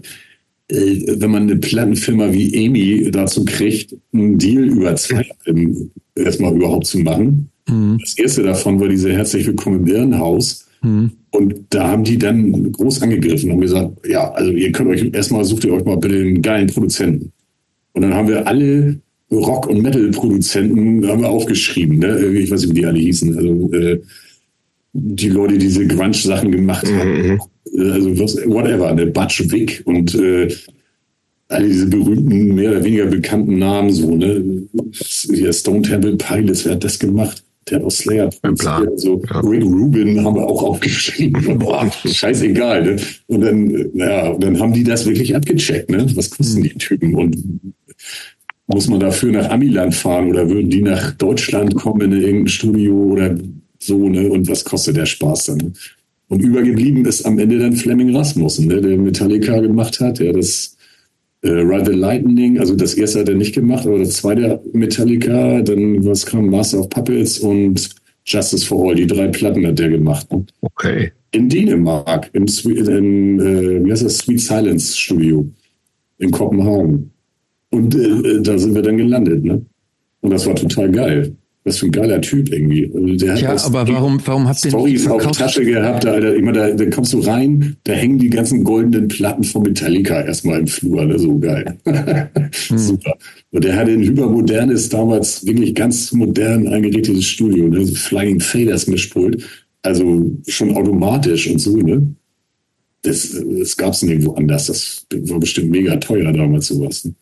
äh, 0.68 1.20
wenn 1.20 1.30
man 1.30 1.42
eine 1.42 1.56
Plattenfirma 1.56 2.32
wie 2.32 2.66
Amy 2.66 3.10
dazu 3.10 3.44
kriegt, 3.44 3.94
einen 4.12 4.38
Deal 4.38 4.64
über 4.64 4.94
zwei 4.96 5.26
Alben 5.44 5.90
erstmal 6.14 6.54
überhaupt 6.54 6.86
zu 6.86 6.98
machen. 6.98 7.48
Mhm. 7.68 7.98
Das 8.00 8.18
erste 8.18 8.42
davon 8.42 8.78
war 8.80 8.88
diese 8.88 9.12
Herzlich 9.12 9.46
Willkommen 9.46 9.80
im 9.80 9.86
Irrenhaus. 9.86 10.66
Mhm. 10.82 11.10
Und 11.30 11.54
da 11.70 11.88
haben 11.88 12.04
die 12.04 12.18
dann 12.18 12.72
groß 12.72 13.02
angegriffen 13.02 13.50
und 13.50 13.60
gesagt, 13.60 14.06
ja, 14.06 14.30
also 14.32 14.50
ihr 14.50 14.72
könnt 14.72 14.90
euch 14.90 15.10
erstmal, 15.12 15.44
sucht 15.44 15.64
ihr 15.64 15.72
euch 15.72 15.84
mal 15.84 15.96
bitte 15.96 16.16
einen 16.16 16.42
geilen 16.42 16.68
Produzenten. 16.68 17.32
Und 17.92 18.02
dann 18.02 18.14
haben 18.14 18.28
wir 18.28 18.46
alle 18.46 19.00
Rock- 19.30 19.68
und 19.68 19.82
Metal-Produzenten 19.82 21.06
haben 21.06 21.20
wir 21.20 21.28
aufgeschrieben, 21.28 21.98
ne? 21.98 22.18
Ich 22.38 22.50
weiß 22.50 22.62
nicht, 22.62 22.70
wie 22.70 22.80
die 22.80 22.86
alle 22.86 22.98
hießen. 22.98 23.36
Also 23.36 23.72
äh, 23.72 24.00
die 25.00 25.28
Leute, 25.28 25.54
die 25.54 25.66
diese 25.66 25.86
Grunge-Sachen 25.86 26.52
gemacht 26.52 26.86
haben. 26.86 27.22
Mhm. 27.22 27.40
Äh, 27.76 27.90
also 27.90 28.18
was, 28.18 28.36
whatever, 28.46 28.92
ne, 28.94 29.06
Butch 29.06 29.50
Vig 29.50 29.82
und 29.84 30.14
äh, 30.14 30.48
all 31.48 31.66
diese 31.66 31.86
berühmten, 31.86 32.54
mehr 32.54 32.72
oder 32.72 32.84
weniger 32.84 33.06
bekannten 33.06 33.58
Namen, 33.58 33.90
so, 33.90 34.14
ne? 34.14 34.68
Hier 34.92 35.52
Stone 35.52 35.82
Temple 35.82 36.16
Pilots, 36.16 36.64
wer 36.64 36.72
hat 36.72 36.84
das 36.84 36.98
gemacht? 36.98 37.42
Der 37.70 37.84
aus 37.84 37.98
Slayer. 37.98 38.30
Plan. 38.58 38.88
So, 38.96 39.20
ja. 39.30 39.40
Rick 39.40 39.62
Rubin 39.62 40.24
haben 40.24 40.36
wir 40.36 40.46
auch 40.46 40.62
aufgeschrieben. 40.62 41.58
Boah, 41.58 41.90
scheißegal, 42.04 42.84
ne? 42.84 42.96
Und 43.26 43.40
dann, 43.40 43.90
ja, 43.94 44.34
dann 44.38 44.58
haben 44.58 44.72
die 44.72 44.84
das 44.84 45.06
wirklich 45.06 45.34
abgecheckt, 45.34 45.90
ne? 45.90 46.06
Was 46.14 46.30
kosten 46.30 46.62
die 46.62 46.70
Typen? 46.70 47.14
Und 47.14 47.36
muss 48.66 48.88
man 48.88 49.00
dafür 49.00 49.32
nach 49.32 49.50
Amiland 49.50 49.94
fahren 49.94 50.28
oder 50.28 50.48
würden 50.48 50.70
die 50.70 50.82
nach 50.82 51.12
Deutschland 51.12 51.74
kommen 51.74 52.12
in 52.12 52.20
irgendein 52.20 52.48
Studio 52.48 52.94
oder 52.94 53.34
so, 53.78 54.08
ne? 54.08 54.28
Und 54.30 54.48
was 54.48 54.64
kostet 54.64 54.96
der 54.96 55.06
Spaß 55.06 55.46
dann? 55.46 55.74
Und 56.28 56.42
übergeblieben 56.42 57.04
ist 57.06 57.24
am 57.24 57.38
Ende 57.38 57.58
dann 57.58 57.74
Fleming 57.74 58.14
Rasmussen, 58.14 58.68
ne, 58.68 58.80
der 58.80 58.98
Metallica 58.98 59.60
gemacht 59.60 59.98
hat, 60.00 60.18
der 60.18 60.34
das 60.34 60.76
äh, 61.42 61.48
Ride 61.48 61.92
the 61.92 61.98
Lightning, 61.98 62.58
also 62.58 62.74
das 62.74 62.94
erste 62.94 63.20
hat 63.20 63.28
er 63.28 63.34
nicht 63.34 63.54
gemacht, 63.54 63.86
aber 63.86 63.98
das 63.98 64.14
zweite 64.14 64.60
Metallica, 64.72 65.62
dann 65.62 66.04
was 66.04 66.26
kam 66.26 66.50
Master 66.50 66.80
of 66.80 66.90
Puppets 66.90 67.38
und 67.38 67.88
Justice 68.26 68.66
for 68.66 68.88
All, 68.88 68.94
die 68.94 69.06
drei 69.06 69.28
Platten 69.28 69.66
hat 69.66 69.78
der 69.78 69.88
gemacht. 69.88 70.30
Ne? 70.30 70.44
Okay. 70.60 71.12
In 71.30 71.48
Dänemark, 71.48 72.28
im, 72.34 72.46
im 72.64 73.40
äh, 73.40 73.84
wie 73.84 73.90
heißt 73.90 74.04
das, 74.04 74.18
Sweet 74.18 74.40
Silence 74.40 74.98
Studio 74.98 75.48
in 76.18 76.30
Kopenhagen. 76.30 77.10
Und 77.70 77.94
äh, 77.94 77.98
äh, 77.98 78.42
da 78.42 78.58
sind 78.58 78.74
wir 78.74 78.82
dann 78.82 78.96
gelandet, 78.96 79.44
ne? 79.44 79.64
Und 80.20 80.30
das 80.30 80.46
war 80.46 80.54
total 80.54 80.90
geil. 80.90 81.36
Was 81.68 81.78
für 81.78 81.86
ein 81.86 81.92
geiler 81.92 82.20
Typ 82.22 82.50
irgendwie. 82.50 82.90
Also 82.94 83.26
der 83.26 83.34
ja, 83.36 83.64
aber 83.64 83.86
warum, 83.88 84.18
warum 84.24 84.48
habt 84.48 84.64
ihr 84.64 84.70
Storys 84.70 85.06
auf 85.06 85.36
Tasche 85.36 85.64
gehabt, 85.64 86.06
Alter. 86.06 86.34
Ich 86.34 86.42
meine, 86.42 86.58
da, 86.58 86.70
da 86.70 86.90
kommst 86.90 87.12
du 87.12 87.20
rein, 87.20 87.76
da 87.84 87.92
hängen 87.92 88.18
die 88.18 88.30
ganzen 88.30 88.64
goldenen 88.64 89.08
Platten 89.08 89.44
von 89.44 89.62
Metallica 89.62 90.22
erstmal 90.22 90.60
im 90.60 90.66
Flur, 90.66 91.04
ne? 91.04 91.18
so 91.18 91.38
geil. 91.38 91.76
hm. 91.84 92.78
Super. 92.78 93.18
Und 93.50 93.64
der 93.64 93.76
hatte 93.76 93.90
ein 93.90 94.02
hypermodernes, 94.02 94.88
damals 94.88 95.44
wirklich 95.44 95.74
ganz 95.74 96.10
modern 96.12 96.68
eingerichtetes 96.68 97.26
Studio, 97.26 97.68
ne? 97.68 97.86
Flying 97.86 98.40
Faders 98.40 98.86
Mischpult. 98.86 99.44
Also 99.82 100.30
schon 100.46 100.74
automatisch 100.74 101.48
und 101.50 101.58
so, 101.58 101.76
ne? 101.76 102.14
Das, 103.02 103.36
das 103.58 103.76
gab 103.76 103.92
es 103.92 104.02
nirgendwo 104.02 104.32
anders. 104.32 104.66
Das 104.66 105.06
war 105.30 105.38
bestimmt 105.38 105.70
mega 105.70 105.96
teuer 105.96 106.32
damals 106.32 106.68
sowas. 106.68 107.04
Ne? 107.04 107.14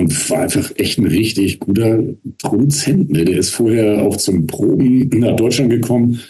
Und 0.00 0.30
war 0.30 0.40
einfach 0.40 0.72
echt 0.76 0.98
ein 0.98 1.06
richtig 1.06 1.60
guter 1.60 2.02
Produzent. 2.38 3.10
Ne? 3.10 3.24
Der 3.26 3.38
ist 3.38 3.50
vorher 3.50 4.02
auch 4.02 4.16
zum 4.16 4.46
Proben 4.46 5.10
nach 5.10 5.36
Deutschland 5.36 5.70
gekommen, 5.70 6.20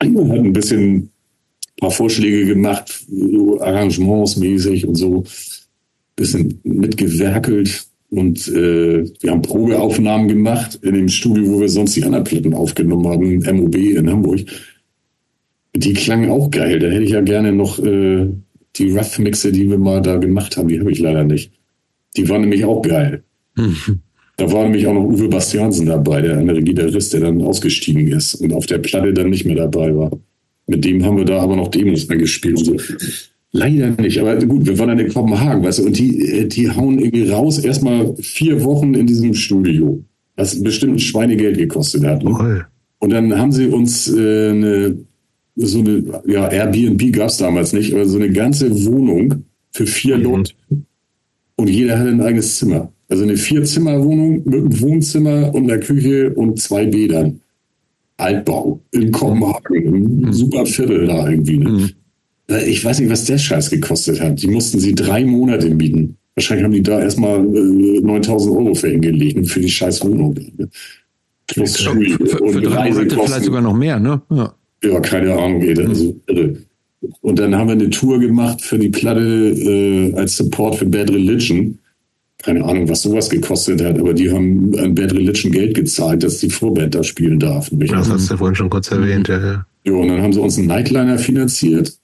hat 0.00 0.08
ein 0.08 0.52
bisschen 0.52 0.96
ein 0.96 1.10
paar 1.78 1.92
Vorschläge 1.92 2.44
gemacht, 2.44 3.04
so 3.08 3.60
Arrangements 3.60 4.36
mäßig 4.36 4.84
und 4.86 4.96
so, 4.96 5.24
bisschen 6.16 6.60
mitgewerkelt. 6.64 7.86
Und 8.10 8.48
äh, 8.48 9.04
wir 9.20 9.30
haben 9.30 9.42
Probeaufnahmen 9.42 10.26
gemacht 10.26 10.80
in 10.82 10.94
dem 10.94 11.08
Studio, 11.08 11.52
wo 11.52 11.60
wir 11.60 11.68
sonst 11.68 11.94
die 11.94 12.02
anderen 12.02 12.24
Platten 12.24 12.54
aufgenommen 12.54 13.06
haben, 13.06 13.36
MOB 13.36 13.76
in 13.76 14.10
Hamburg. 14.10 14.40
Die 15.76 15.92
klangen 15.92 16.30
auch 16.30 16.50
geil. 16.50 16.80
Da 16.80 16.88
hätte 16.88 17.04
ich 17.04 17.10
ja 17.10 17.20
gerne 17.20 17.52
noch 17.52 17.78
äh, 17.78 18.26
die 18.74 18.90
Rough-Mixe, 18.90 19.52
die 19.52 19.70
wir 19.70 19.78
mal 19.78 20.02
da 20.02 20.16
gemacht 20.16 20.56
haben, 20.56 20.66
die 20.66 20.80
habe 20.80 20.90
ich 20.90 20.98
leider 20.98 21.22
nicht. 21.22 21.52
Die 22.16 22.28
waren 22.28 22.42
nämlich 22.42 22.64
auch 22.64 22.82
geil. 22.82 23.22
Mhm. 23.56 23.76
Da 24.40 24.50
war 24.50 24.62
nämlich 24.62 24.86
auch 24.86 24.94
noch 24.94 25.04
Uwe 25.04 25.28
Bastiansen 25.28 25.84
dabei, 25.84 26.22
der 26.22 26.38
andere 26.38 26.62
Gitarrist, 26.62 27.12
der 27.12 27.20
dann 27.20 27.42
ausgestiegen 27.42 28.08
ist 28.08 28.36
und 28.36 28.54
auf 28.54 28.64
der 28.64 28.78
Platte 28.78 29.12
dann 29.12 29.28
nicht 29.28 29.44
mehr 29.44 29.56
dabei 29.56 29.94
war. 29.94 30.10
Mit 30.66 30.82
dem 30.82 31.04
haben 31.04 31.18
wir 31.18 31.26
da 31.26 31.40
aber 31.40 31.56
noch 31.56 31.68
Demos 31.68 32.08
angespielt 32.08 32.58
so. 32.58 32.74
Leider 33.52 33.90
nicht, 34.00 34.18
aber 34.18 34.36
gut, 34.36 34.64
wir 34.64 34.78
waren 34.78 34.88
dann 34.88 34.98
in 34.98 35.12
Kopenhagen, 35.12 35.62
weißt 35.62 35.80
du, 35.80 35.86
und 35.86 35.98
die, 35.98 36.48
die 36.48 36.70
hauen 36.70 37.00
irgendwie 37.00 37.28
raus, 37.28 37.58
erstmal 37.58 38.16
vier 38.16 38.64
Wochen 38.64 38.94
in 38.94 39.06
diesem 39.06 39.34
Studio, 39.34 40.02
was 40.36 40.62
bestimmt 40.62 41.02
Schweinegeld 41.02 41.58
gekostet 41.58 42.04
hat. 42.04 42.24
Ne? 42.24 42.64
Und 42.98 43.10
dann 43.10 43.36
haben 43.36 43.52
sie 43.52 43.66
uns 43.66 44.10
äh, 44.10 44.50
eine, 44.50 44.96
so 45.56 45.80
eine, 45.80 46.22
ja, 46.26 46.48
Airbnb 46.48 47.12
gab 47.12 47.28
es 47.28 47.36
damals 47.36 47.74
nicht, 47.74 47.92
aber 47.92 48.06
so 48.06 48.16
eine 48.16 48.30
ganze 48.30 48.86
Wohnung 48.86 49.44
für 49.72 49.86
vier 49.86 50.16
mhm. 50.16 50.22
Leute 50.22 50.52
und 51.60 51.70
jeder 51.70 51.98
hatte 51.98 52.10
ein 52.10 52.20
eigenes 52.20 52.56
Zimmer. 52.56 52.92
Also 53.08 53.24
eine 53.24 53.36
Vier-Zimmer-Wohnung 53.36 54.42
mit 54.44 54.54
einem 54.54 54.80
Wohnzimmer 54.80 55.54
und 55.54 55.70
einer 55.70 55.80
Küche 55.80 56.30
und 56.30 56.60
zwei 56.60 56.86
Bädern. 56.86 57.40
Altbau 58.16 58.80
in 58.92 59.12
Kopenhagen, 59.12 60.20
mhm. 60.20 60.32
super 60.32 60.66
Viertel 60.66 61.06
da 61.06 61.28
irgendwie. 61.28 61.56
Ne? 61.58 61.70
Mhm. 61.70 61.90
Ich 62.66 62.84
weiß 62.84 63.00
nicht, 63.00 63.10
was 63.10 63.24
der 63.24 63.38
Scheiß 63.38 63.70
gekostet 63.70 64.20
hat. 64.20 64.42
Die 64.42 64.48
mussten 64.48 64.78
sie 64.78 64.94
drei 64.94 65.24
Monate 65.24 65.70
mieten. 65.70 66.16
Wahrscheinlich 66.34 66.64
haben 66.64 66.72
die 66.72 66.82
da 66.82 67.00
erstmal 67.00 67.38
äh, 67.38 68.00
9000 68.00 68.56
Euro 68.56 68.74
für 68.74 68.88
hingelegt 68.88 69.48
für 69.48 69.60
die 69.60 69.68
scheiß 69.68 70.04
Wohnung. 70.04 70.34
Plus 71.46 71.76
für, 71.76 71.90
für, 71.92 72.26
für 72.26 72.60
drei 72.60 72.90
Monate 72.90 73.10
vielleicht 73.10 73.44
sogar 73.44 73.62
noch 73.62 73.74
mehr, 73.74 73.98
ne? 73.98 74.20
Ja, 74.30 74.54
ja 74.84 75.00
keine 75.00 75.32
Ahnung. 75.32 75.62
Ey, 75.62 75.78
also, 75.78 76.14
irre. 76.26 76.56
Und 77.20 77.38
dann 77.38 77.54
haben 77.54 77.68
wir 77.68 77.72
eine 77.72 77.90
Tour 77.90 78.18
gemacht 78.18 78.60
für 78.60 78.78
die 78.78 78.90
Platte 78.90 79.20
äh, 79.20 80.14
als 80.14 80.36
Support 80.36 80.76
für 80.76 80.86
Bad 80.86 81.10
Religion. 81.10 81.78
Keine 82.42 82.64
Ahnung, 82.64 82.88
was 82.88 83.02
sowas 83.02 83.28
gekostet 83.28 83.82
hat, 83.82 83.98
aber 83.98 84.14
die 84.14 84.30
haben 84.30 84.76
an 84.78 84.94
Bad 84.94 85.12
Religion 85.12 85.52
Geld 85.52 85.74
gezahlt, 85.74 86.22
dass 86.22 86.38
die 86.38 86.48
Vorband 86.48 86.94
da 86.94 87.02
spielen 87.04 87.38
darf. 87.38 87.68
Das 87.70 88.08
hast 88.10 88.30
du 88.30 88.36
vorhin 88.36 88.54
schon 88.54 88.70
kurz 88.70 88.90
erwähnt, 88.90 89.28
ja. 89.28 89.38
ja. 89.38 89.66
Ja, 89.84 89.92
und 89.92 90.08
dann 90.08 90.22
haben 90.22 90.32
sie 90.32 90.40
uns 90.40 90.58
einen 90.58 90.66
Nightliner 90.66 91.18
finanziert. 91.18 91.99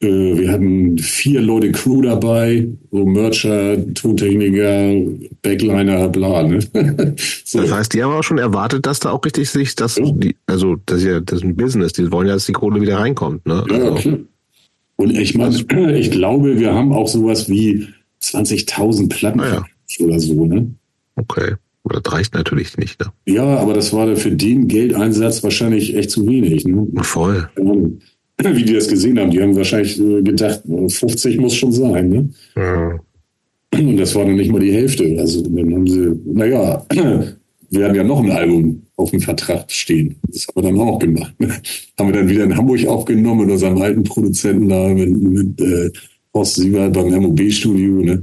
Äh, 0.00 0.06
wir 0.06 0.52
hatten 0.52 0.96
vier 0.98 1.40
Leute 1.40 1.72
Crew 1.72 2.02
dabei, 2.02 2.68
so 2.92 3.04
Mercher, 3.04 3.76
Tontechniker, 3.94 4.94
Backliner, 5.42 6.08
bla. 6.08 6.44
Ne? 6.44 6.60
so. 7.44 7.60
Das 7.60 7.72
heißt, 7.72 7.94
die 7.94 8.04
haben 8.04 8.12
auch 8.12 8.22
schon 8.22 8.38
erwartet, 8.38 8.86
dass 8.86 9.00
da 9.00 9.10
auch 9.10 9.24
richtig 9.24 9.50
sich 9.50 9.74
das, 9.74 9.96
ja. 9.96 10.04
die, 10.10 10.36
also 10.46 10.76
das 10.86 10.98
ist 10.98 11.04
ja 11.04 11.20
das 11.20 11.38
ist 11.38 11.44
ein 11.44 11.56
Business, 11.56 11.92
die 11.94 12.10
wollen 12.12 12.28
ja, 12.28 12.34
dass 12.34 12.46
die 12.46 12.52
Kohle 12.52 12.80
wieder 12.80 12.98
reinkommt. 12.98 13.44
Ne? 13.44 13.64
Ja, 13.68 13.74
also. 13.76 13.94
klar. 13.94 14.18
Und 14.96 15.16
ich 15.16 15.34
meine, 15.34 15.56
ich 15.98 16.10
glaube, 16.10 16.58
wir 16.58 16.74
haben 16.74 16.92
auch 16.92 17.08
sowas 17.08 17.48
wie 17.48 17.88
20.000 18.22 19.08
Platten 19.08 19.40
ah, 19.40 19.64
ja. 19.98 20.04
oder 20.04 20.20
so, 20.20 20.44
ne? 20.44 20.74
Okay. 21.16 21.54
Aber 21.84 22.00
das 22.00 22.12
reicht 22.12 22.34
natürlich 22.34 22.76
nicht, 22.76 23.00
ne? 23.00 23.06
Ja, 23.26 23.56
aber 23.56 23.72
das 23.72 23.92
war 23.92 24.14
für 24.16 24.30
den 24.30 24.68
Geldeinsatz 24.68 25.42
wahrscheinlich 25.42 25.96
echt 25.96 26.10
zu 26.10 26.26
wenig. 26.26 26.66
Ne? 26.66 26.86
Voll. 27.02 27.48
Wie 28.44 28.62
die 28.62 28.74
das 28.74 28.88
gesehen 28.88 29.18
haben, 29.18 29.30
die 29.30 29.42
haben 29.42 29.56
wahrscheinlich 29.56 30.00
äh, 30.00 30.22
gedacht, 30.22 30.62
50 30.64 31.38
muss 31.38 31.56
schon 31.56 31.72
sein. 31.72 32.08
Ne? 32.08 32.30
Ja. 32.56 33.00
Und 33.74 33.96
das 33.96 34.14
war 34.14 34.24
dann 34.24 34.36
nicht 34.36 34.50
mal 34.50 34.60
die 34.60 34.72
Hälfte. 34.72 35.16
Also 35.18 35.42
dann 35.42 35.74
haben 35.74 35.86
sie, 35.86 36.12
naja, 36.24 36.86
wir 37.70 37.84
hatten 37.84 37.94
ja 37.94 38.04
noch 38.04 38.22
ein 38.22 38.30
Album 38.30 38.82
auf 38.96 39.10
dem 39.10 39.20
Vertrag 39.20 39.70
stehen. 39.70 40.16
Das 40.28 40.46
haben 40.46 40.56
wir 40.56 40.70
dann 40.70 40.80
auch 40.80 40.98
gemacht. 40.98 41.34
Ne? 41.38 41.48
Haben 41.98 42.08
wir 42.08 42.20
dann 42.20 42.28
wieder 42.28 42.44
in 42.44 42.56
Hamburg 42.56 42.86
aufgenommen 42.86 43.46
mit 43.46 43.52
unserem 43.52 43.80
alten 43.82 44.04
Produzenten 44.04 44.68
da, 44.68 44.88
mit, 44.88 45.10
mit 45.20 45.60
äh, 45.60 45.90
Horst 46.32 46.56
Siebert 46.56 46.92
beim 46.92 47.10
MOB-Studio. 47.10 48.02
Ne? 48.02 48.22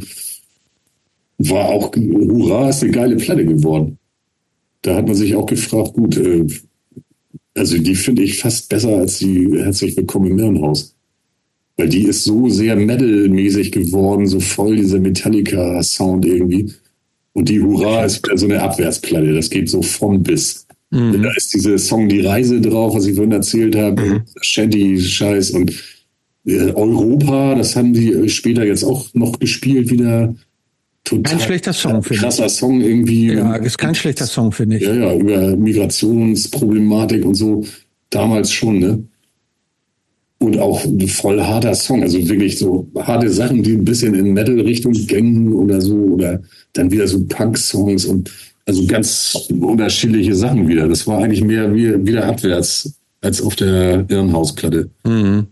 War 1.39 1.69
auch, 1.69 1.91
hurra, 1.95 2.69
ist 2.69 2.83
eine 2.83 2.91
geile 2.91 3.17
Platte 3.17 3.45
geworden. 3.45 3.97
Da 4.81 4.95
hat 4.95 5.07
man 5.07 5.15
sich 5.15 5.35
auch 5.35 5.45
gefragt, 5.45 5.93
gut, 5.93 6.17
äh, 6.17 6.45
also 7.55 7.77
die 7.77 7.95
finde 7.95 8.23
ich 8.23 8.37
fast 8.37 8.69
besser 8.69 8.97
als 8.97 9.19
die 9.19 9.49
Herzlich 9.57 9.95
Willkommen 9.97 10.31
im 10.31 10.39
Irrenhaus. 10.39 10.93
Weil 11.77 11.89
die 11.89 12.03
ist 12.03 12.23
so 12.23 12.47
sehr 12.49 12.75
metal-mäßig 12.75 13.71
geworden, 13.71 14.27
so 14.27 14.39
voll 14.39 14.77
dieser 14.77 14.99
Metallica-Sound 14.99 16.25
irgendwie. 16.25 16.73
Und 17.33 17.49
die 17.49 17.61
Hurra 17.61 18.05
ist 18.05 18.25
wieder 18.25 18.37
so 18.37 18.45
eine 18.45 18.61
Abwärtsplatte. 18.61 19.33
Das 19.33 19.49
geht 19.49 19.69
so 19.69 19.81
von 19.81 20.23
bis. 20.23 20.67
Mhm. 20.91 21.21
Da 21.21 21.31
ist 21.35 21.53
diese 21.53 21.77
Song 21.77 22.07
Die 22.07 22.21
Reise 22.21 22.61
drauf, 22.61 22.95
was 22.95 23.07
ich 23.07 23.15
vorhin 23.15 23.33
erzählt 23.33 23.75
habe. 23.75 24.01
Mhm. 24.01 24.21
Shanty-Scheiß 24.41 25.51
und 25.51 25.71
äh, 26.45 26.71
Europa, 26.71 27.55
das 27.55 27.75
haben 27.75 27.93
die 27.93 28.29
später 28.29 28.65
jetzt 28.65 28.83
auch 28.83 29.13
noch 29.13 29.37
gespielt 29.39 29.89
wieder. 29.89 30.33
Total 31.05 31.23
Kein 31.23 31.39
schlechter 31.39 31.71
Song, 31.71 32.01
finde 32.01 32.15
ich. 32.15 32.21
krasser 32.21 32.49
Song 32.49 32.81
irgendwie. 32.81 33.33
Ja, 33.33 33.55
ist 33.57 33.77
kein 33.77 33.93
schlechter 33.93 34.25
Song, 34.25 34.51
finde 34.51 34.77
ich. 34.77 34.83
Ja, 34.83 34.93
ja, 34.93 35.15
über 35.15 35.55
Migrationsproblematik 35.55 37.23
und 37.23 37.35
so. 37.35 37.63
Damals 38.09 38.51
schon, 38.51 38.79
ne? 38.79 39.03
Und 40.39 40.57
auch 40.59 40.83
ein 40.83 41.07
voll 41.07 41.39
harter 41.39 41.75
Song. 41.75 42.01
Also 42.01 42.17
wirklich 42.27 42.57
so 42.57 42.87
harte 42.97 43.29
Sachen, 43.29 43.61
die 43.61 43.73
ein 43.73 43.85
bisschen 43.85 44.15
in 44.15 44.33
Metal-Richtung 44.33 44.93
gängen 44.93 45.53
oder 45.53 45.79
so. 45.79 45.95
Oder 45.95 46.41
dann 46.73 46.89
wieder 46.89 47.07
so 47.07 47.23
Punk-Songs 47.23 48.05
und 48.05 48.31
also 48.65 48.85
ganz 48.87 49.47
unterschiedliche 49.49 50.33
Sachen 50.33 50.67
wieder. 50.67 50.87
Das 50.87 51.05
war 51.05 51.23
eigentlich 51.23 51.43
mehr 51.43 51.73
wie, 51.73 52.03
wieder 52.03 52.25
abwärts 52.25 52.95
als 53.21 53.41
auf 53.41 53.55
der 53.55 54.05
Irrenhausplatte. 54.09 54.89
Mhm. 55.05 55.45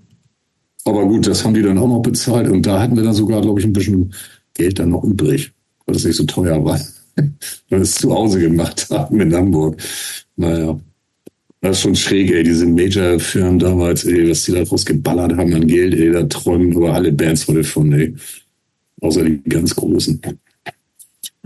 Aber 0.85 1.05
gut, 1.05 1.27
das 1.27 1.45
haben 1.45 1.53
die 1.53 1.61
dann 1.61 1.77
auch 1.77 1.87
noch 1.87 2.01
bezahlt 2.01 2.49
und 2.49 2.65
da 2.65 2.81
hatten 2.81 2.95
wir 2.95 3.03
dann 3.03 3.13
sogar, 3.13 3.41
glaube 3.41 3.59
ich, 3.59 3.65
ein 3.65 3.73
bisschen 3.73 4.13
Geld 4.53 4.79
dann 4.79 4.89
noch 4.89 5.03
übrig, 5.03 5.51
weil 5.85 5.93
das 5.93 6.05
nicht 6.05 6.17
so 6.17 6.25
teuer 6.25 6.63
war. 6.63 6.79
weil 7.15 7.31
wir 7.69 7.79
es 7.79 7.95
zu 7.95 8.13
Hause 8.13 8.39
gemacht 8.39 8.87
haben 8.89 9.19
in 9.19 9.33
Hamburg. 9.33 9.81
Naja. 10.35 10.79
Das 11.61 11.77
ist 11.77 11.83
schon 11.83 11.95
schräg, 11.95 12.29
ey, 12.29 12.43
diese 12.43 12.65
Major-Firmen 12.65 13.57
damals, 13.57 14.03
ey, 14.03 14.29
was 14.29 14.43
die 14.43 14.51
da 14.51 14.63
rausgeballert 14.63 15.37
haben 15.37 15.53
an 15.53 15.65
Geld, 15.65 15.93
ey, 15.93 16.11
da 16.11 16.23
träumen 16.23 16.75
aber 16.75 16.93
alle 16.93 17.11
Bands 17.13 17.47
heute 17.47 17.63
von, 17.63 17.93
ey. 17.93 18.13
Außer 18.99 19.23
die 19.23 19.41
ganz 19.43 19.73
großen. 19.73 20.19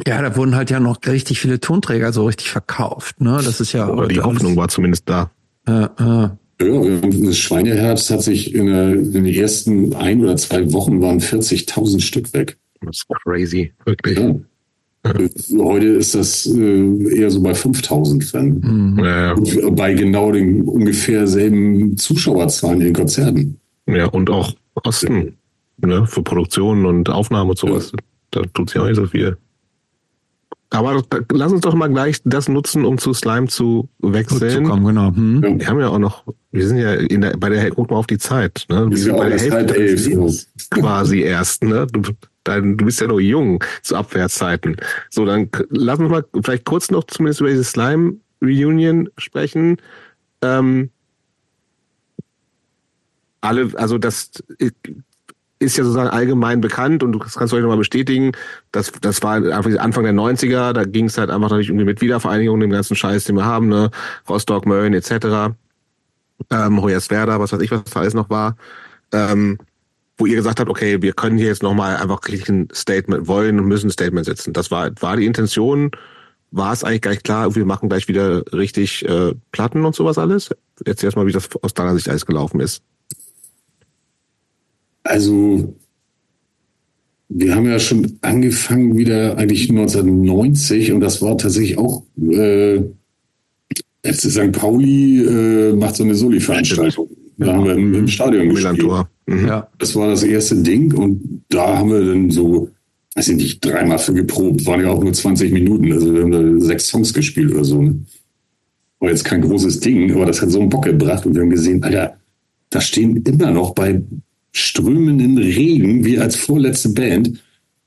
Ja, 0.06 0.22
da 0.22 0.36
wurden 0.36 0.56
halt 0.56 0.70
ja 0.70 0.80
noch 0.80 0.98
richtig 1.06 1.40
viele 1.40 1.60
Tonträger 1.60 2.14
so 2.14 2.26
richtig 2.26 2.50
verkauft. 2.50 3.20
Ne? 3.22 3.40
Das 3.44 3.60
ist 3.60 3.74
ja. 3.74 3.88
Aber 3.88 4.08
die 4.08 4.20
Hoffnung 4.20 4.56
war 4.56 4.68
zumindest 4.70 5.04
da. 5.08 5.32
Äh, 5.68 5.84
äh. 5.84 6.30
Ja, 6.60 6.74
und 6.74 7.28
das 7.28 7.38
Schweineherz 7.38 8.10
hat 8.10 8.24
sich 8.24 8.54
in, 8.54 8.66
der, 8.68 8.94
in 8.94 9.12
den 9.12 9.26
ersten 9.26 9.94
ein 9.96 10.24
oder 10.24 10.36
zwei 10.38 10.72
Wochen 10.74 11.02
waren 11.02 11.20
40.000 11.20 12.02
Stück 12.02 12.34
weg. 12.34 12.58
Das 12.88 12.98
ist 12.98 13.08
crazy, 13.24 13.74
wirklich. 13.86 14.20
Ja. 14.20 14.36
Heute 15.58 15.86
ist 15.86 16.16
das 16.16 16.46
äh, 16.48 17.18
eher 17.18 17.32
so 17.32 17.42
bei 17.42 17.54
5000 17.54 18.34
dann. 18.34 18.60
Mhm. 18.60 19.00
Ja, 19.04 19.34
Und 19.34 19.76
Bei 19.76 19.94
genau 19.94 20.32
den 20.32 20.64
ungefähr 20.64 21.28
selben 21.28 21.96
Zuschauerzahlen 21.96 22.82
in 22.82 22.88
den 22.88 22.94
Konzerten. 22.94 23.60
ja, 23.88 24.06
und 24.08 24.30
auch 24.30 24.54
Kosten 24.84 25.38
ne, 25.78 26.06
für 26.08 26.24
Produktion 26.24 26.86
und 26.86 27.10
Aufnahme 27.10 27.52
und 27.52 27.58
sowas. 27.58 27.92
Da 28.32 28.42
tut 28.54 28.70
sich 28.70 28.80
auch 28.80 28.86
nicht 28.88 28.98
so 28.98 29.06
viel. 29.06 29.38
Aber 30.70 31.02
da, 31.10 31.20
lass 31.32 31.54
uns 31.54 31.62
doch 31.62 31.74
mal 31.74 31.88
gleich 31.88 32.20
das 32.26 32.50
nutzen, 32.50 32.84
um 32.84 32.98
zu 32.98 33.14
Slime 33.14 33.48
zu 33.48 33.88
wechseln. 34.00 34.66
Zu 34.66 34.70
kommen, 34.70 34.86
genau. 34.86 35.16
Hm. 35.16 35.42
Ja. 35.44 35.60
Wir 35.60 35.68
haben 35.68 35.80
ja 35.80 35.88
auch 35.88 36.00
noch, 36.00 36.24
wir 36.52 36.68
sind 36.68 36.78
ja 36.80 36.94
in 36.94 37.22
der, 37.22 37.38
bei 37.38 37.50
der, 37.50 37.72
guck 37.72 37.90
mal 37.90 37.98
auf 37.98 38.08
die 38.08 38.18
Zeit, 38.18 38.66
ne? 38.70 38.90
Wir 38.90 38.98
sind 38.98 39.14
ja 39.14 39.18
bei 39.18 39.30
der 39.30 39.40
Hälfte 39.40 40.28
quasi 40.72 41.22
erst, 41.22 41.64
ne? 41.64 41.88
Du, 41.90 42.02
dein, 42.48 42.78
du 42.78 42.86
bist 42.86 43.02
ja 43.02 43.08
noch 43.08 43.20
jung 43.20 43.64
zu 43.82 43.96
Abwärtszeiten. 43.96 44.78
So, 45.10 45.26
dann 45.26 45.50
lass 45.70 46.00
uns 46.00 46.10
mal 46.10 46.26
vielleicht 46.44 46.66
kurz 46.66 46.92
noch 46.92 47.04
zumindest 47.06 47.42
über 47.42 47.50
diese 47.50 47.64
Slime 47.64 48.18
Reunion 48.42 49.10
sprechen. 49.18 49.78
Ähm, 50.42 50.90
alle, 53.42 53.72
also 53.76 53.98
das 53.98 54.32
ist 55.60 55.78
ja 55.78 55.84
sozusagen 55.84 56.10
allgemein 56.10 56.62
bekannt 56.62 57.02
und 57.04 57.14
das 57.14 57.36
kannst 57.36 57.52
du 57.52 57.58
euch 57.58 57.64
nochmal 57.64 57.78
bestätigen, 57.78 58.34
das, 58.72 58.92
das 59.02 59.24
war 59.24 59.36
einfach 59.36 59.80
Anfang 59.80 60.04
der 60.04 60.14
90er, 60.14 60.74
da 60.74 60.84
ging 60.84 61.06
es 61.06 61.18
halt 61.18 61.30
einfach 61.30 61.50
natürlich 61.50 61.70
irgendwie 61.70 61.86
mit 61.86 62.02
Wiedervereinigung, 62.02 62.60
dem 62.60 62.70
ganzen 62.70 62.96
Scheiß, 62.96 63.24
den 63.24 63.36
wir 63.36 63.46
haben, 63.46 63.68
ne? 63.68 63.90
Rostock, 64.30 64.66
Mölln 64.66 64.94
etc. 64.94 65.56
Ähm, 66.52 66.82
Hoyerswerda, 66.82 67.40
was 67.40 67.52
weiß 67.52 67.62
ich, 67.62 67.72
was 67.72 67.84
da 67.86 68.02
alles 68.02 68.14
noch 68.14 68.30
war. 68.30 68.56
Ähm, 69.12 69.58
wo 70.18 70.26
ihr 70.26 70.36
gesagt 70.36 70.60
habt, 70.60 70.70
okay, 70.70 71.02
wir 71.02 71.14
können 71.14 71.38
hier 71.38 71.48
jetzt 71.48 71.64
nochmal 71.64 71.98
einfach 71.98 72.20
richtig 72.28 72.50
ein 72.50 72.68
Statement 72.74 73.28
wollen 73.28 73.60
und 73.60 73.68
müssen 73.68 73.88
ein 73.88 73.92
Statement 73.92 74.26
setzen. 74.26 74.54
Das 74.54 74.72
war, 74.72 74.92
war 75.00 75.16
die 75.16 75.26
Intention, 75.26 75.92
war 76.52 76.74
es 76.74 76.84
eigentlich 76.84 77.02
gleich 77.02 77.24
klar, 77.24 77.56
wir 77.56 77.66
machen 77.66 77.90
gleich 77.90 78.08
wieder 78.08 78.44
richtig 78.54 79.08
äh, 79.08 79.34
Platten 79.52 79.86
und 79.86 79.96
sowas 79.96 80.18
alles? 80.18 80.50
Erzähl 80.86 81.08
erst 81.08 81.18
mal, 81.18 81.28
wie 81.28 81.32
das 81.32 81.50
aus 81.62 81.74
deiner 81.74 81.94
Sicht 81.94 82.10
alles 82.10 82.26
gelaufen 82.26 82.60
ist. 82.60 82.82
Also, 85.04 85.76
wir 87.30 87.56
haben 87.56 87.66
ja 87.66 87.80
schon 87.80 88.18
angefangen 88.22 88.98
wieder 88.98 89.38
eigentlich 89.38 89.70
1990 89.70 90.94
und 90.94 91.02
das 91.02 91.22
war 91.22 91.38
tatsächlich 91.38 91.78
auch, 91.78 92.04
äh, 92.20 92.82
FC 94.04 94.32
St. 94.32 94.52
Pauli 94.54 95.22
äh, 95.24 95.74
macht 95.74 95.96
so 95.96 96.04
eine 96.04 96.16
Soli-Veranstaltung. 96.16 97.10
Da 97.38 97.54
haben 97.54 97.66
wir 97.66 97.74
im, 97.74 97.94
im 97.94 98.08
Stadion 98.08 98.50
gespielt. 98.50 99.08
Mhm. 99.28 99.48
Ja. 99.48 99.68
Das 99.78 99.96
war 99.96 100.08
das 100.10 100.24
erste 100.24 100.56
Ding 100.56 100.94
und 100.94 101.44
da 101.50 101.78
haben 101.78 101.92
wir 101.92 102.04
dann 102.04 102.32
so, 102.32 102.70
weiß 103.16 103.30
ich 103.30 103.36
nicht, 103.36 103.66
dreimal 103.66 104.00
für 104.00 104.14
geprobt. 104.14 104.66
Waren 104.66 104.82
ja 104.82 104.90
auch 104.90 105.04
nur 105.04 105.14
20 105.14 105.52
Minuten, 105.52 105.92
also 105.92 106.14
wir 106.14 106.24
haben 106.24 106.32
da 106.32 106.66
sechs 106.66 106.88
Songs 106.88 107.14
gespielt 107.14 107.54
oder 107.54 107.66
so. 107.66 107.82
Ne? 107.82 108.00
War 109.00 109.10
jetzt 109.10 109.26
kein 109.26 109.42
großes 109.42 109.82
Ding, 109.82 110.14
aber 110.14 110.26
das 110.26 110.42
hat 110.42 110.50
so 110.50 110.60
einen 110.60 110.70
Bock 110.70 110.86
gebracht 110.86 111.26
und 111.26 111.36
wir 111.36 111.42
haben 111.42 111.50
gesehen, 111.50 111.84
Alter, 111.84 112.18
da 112.70 112.82
stehen 112.82 113.18
immer 113.18 113.52
noch 113.52 113.76
bei 113.76 114.02
strömenden 114.54 115.38
Regen, 115.38 116.04
wir 116.04 116.22
als 116.22 116.36
vorletzte 116.36 116.90
Band, 116.90 117.40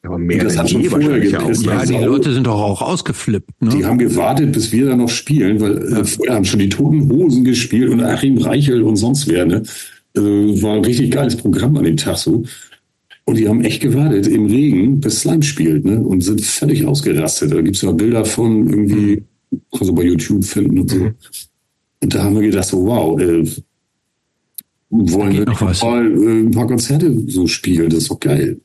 Aber 0.03 0.19
mehr 0.19 0.45
Das 0.45 0.57
hat 0.57 0.71
schon 0.71 0.85
vorher 0.85 1.21
gepisst? 1.21 1.67
Ja, 1.67 1.85
die. 1.85 1.95
Leute 1.95 2.33
sind 2.33 2.47
doch 2.47 2.61
auch 2.61 2.81
ausgeflippt. 2.81 3.63
Ne? 3.63 3.71
die 3.71 3.85
haben 3.85 3.99
gewartet, 3.99 4.53
bis 4.53 4.73
wir 4.73 4.87
da 4.87 4.97
noch 4.97 5.09
spielen, 5.09 5.61
weil 5.61 5.79
äh, 5.79 6.05
vorher 6.05 6.37
haben 6.37 6.45
schon 6.45 6.61
die 6.61 6.69
Toten 6.69 7.11
Hosen 7.11 7.45
gespielt 7.45 7.91
und 7.91 8.01
Achim 8.03 8.39
Reichel 8.39 8.83
und 8.83 8.97
sonst 8.97 9.27
wer. 9.27 9.47
Ne? 9.47 9.63
Also, 10.17 10.63
war 10.63 10.75
ein 10.77 10.85
richtig 10.85 11.11
geiles 11.11 11.37
Programm 11.37 11.77
an 11.77 11.85
dem 11.85 11.97
Tag 11.97 12.17
so. 12.17 12.45
Und 13.27 13.37
die 13.37 13.49
haben 13.49 13.63
echt 13.63 13.81
gewartet 13.81 14.27
im 14.27 14.47
Regen, 14.47 15.01
bis 15.01 15.21
Slime 15.21 15.43
spielt, 15.43 15.85
ne? 15.85 16.01
Und 16.01 16.23
sind 16.23 16.41
völlig 16.41 16.85
ausgerastet. 16.85 17.53
Da 17.53 17.61
gibt's 17.61 17.83
ja 17.83 17.93
Bilder 17.93 18.25
von 18.25 18.69
irgendwie, 18.69 19.23
kannst 19.71 19.89
du 19.89 19.95
bei 19.95 20.03
YouTube 20.03 20.45
finden 20.45 20.81
und 20.81 20.91
so. 20.91 20.97
Mhm. 20.97 21.15
Und 22.03 22.15
da 22.15 22.25
haben 22.25 22.35
wir 22.35 22.43
gedacht, 22.43 22.65
so, 22.65 22.85
wow, 22.87 23.21
äh, 23.21 23.45
wollen 24.89 25.33
wir 25.33 25.45
noch 25.45 25.61
was. 25.61 25.83
mal 25.83 26.05
äh, 26.05 26.41
ein 26.41 26.51
paar 26.51 26.67
Konzerte 26.67 27.15
so 27.29 27.47
spielen, 27.47 27.91
das 27.91 28.01
ist 28.01 28.11
doch 28.11 28.19
geil. 28.19 28.61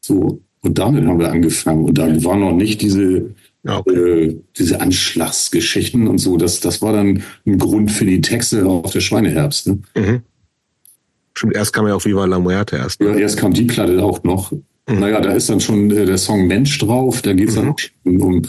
So. 0.00 0.40
Und 0.62 0.78
damit 0.78 1.04
haben 1.04 1.18
wir 1.18 1.30
angefangen. 1.30 1.84
Und 1.84 1.98
da 1.98 2.06
waren 2.24 2.40
noch 2.40 2.54
nicht 2.54 2.80
diese, 2.80 3.34
Ja, 3.64 3.78
okay. 3.78 3.94
äh, 3.94 4.36
diese 4.56 4.80
Anschlagsgeschichten 4.80 6.06
und 6.06 6.18
so. 6.18 6.36
Das, 6.36 6.60
das 6.60 6.80
war 6.80 6.92
dann 6.92 7.22
ein 7.44 7.58
Grund 7.58 7.90
für 7.90 8.06
die 8.06 8.20
Texte 8.20 8.64
auf 8.64 8.92
der 8.92 9.00
Schweineherbst. 9.00 9.66
Ne? 9.66 9.78
Mhm. 9.96 10.22
Stimmt, 11.34 11.54
erst 11.54 11.72
kam 11.72 11.86
ja 11.86 11.94
auch 11.94 12.04
Viva 12.04 12.24
la 12.26 12.38
Muerte 12.38 12.76
erst. 12.76 13.00
Ja, 13.00 13.12
Ne? 13.12 13.20
erst 13.20 13.36
kam 13.38 13.52
die 13.52 13.64
Platte 13.64 14.02
auch 14.02 14.22
noch. 14.24 14.52
Naja, 14.88 15.20
da 15.20 15.32
ist 15.32 15.48
dann 15.48 15.60
schon 15.60 15.90
äh, 15.90 16.04
der 16.06 16.18
Song 16.18 16.46
Mensch 16.46 16.76
drauf. 16.78 17.22
Da 17.22 17.32
geht's 17.32 17.54
dann 17.54 17.68
auch 17.70 17.78
schon 17.78 18.20
um 18.20 18.42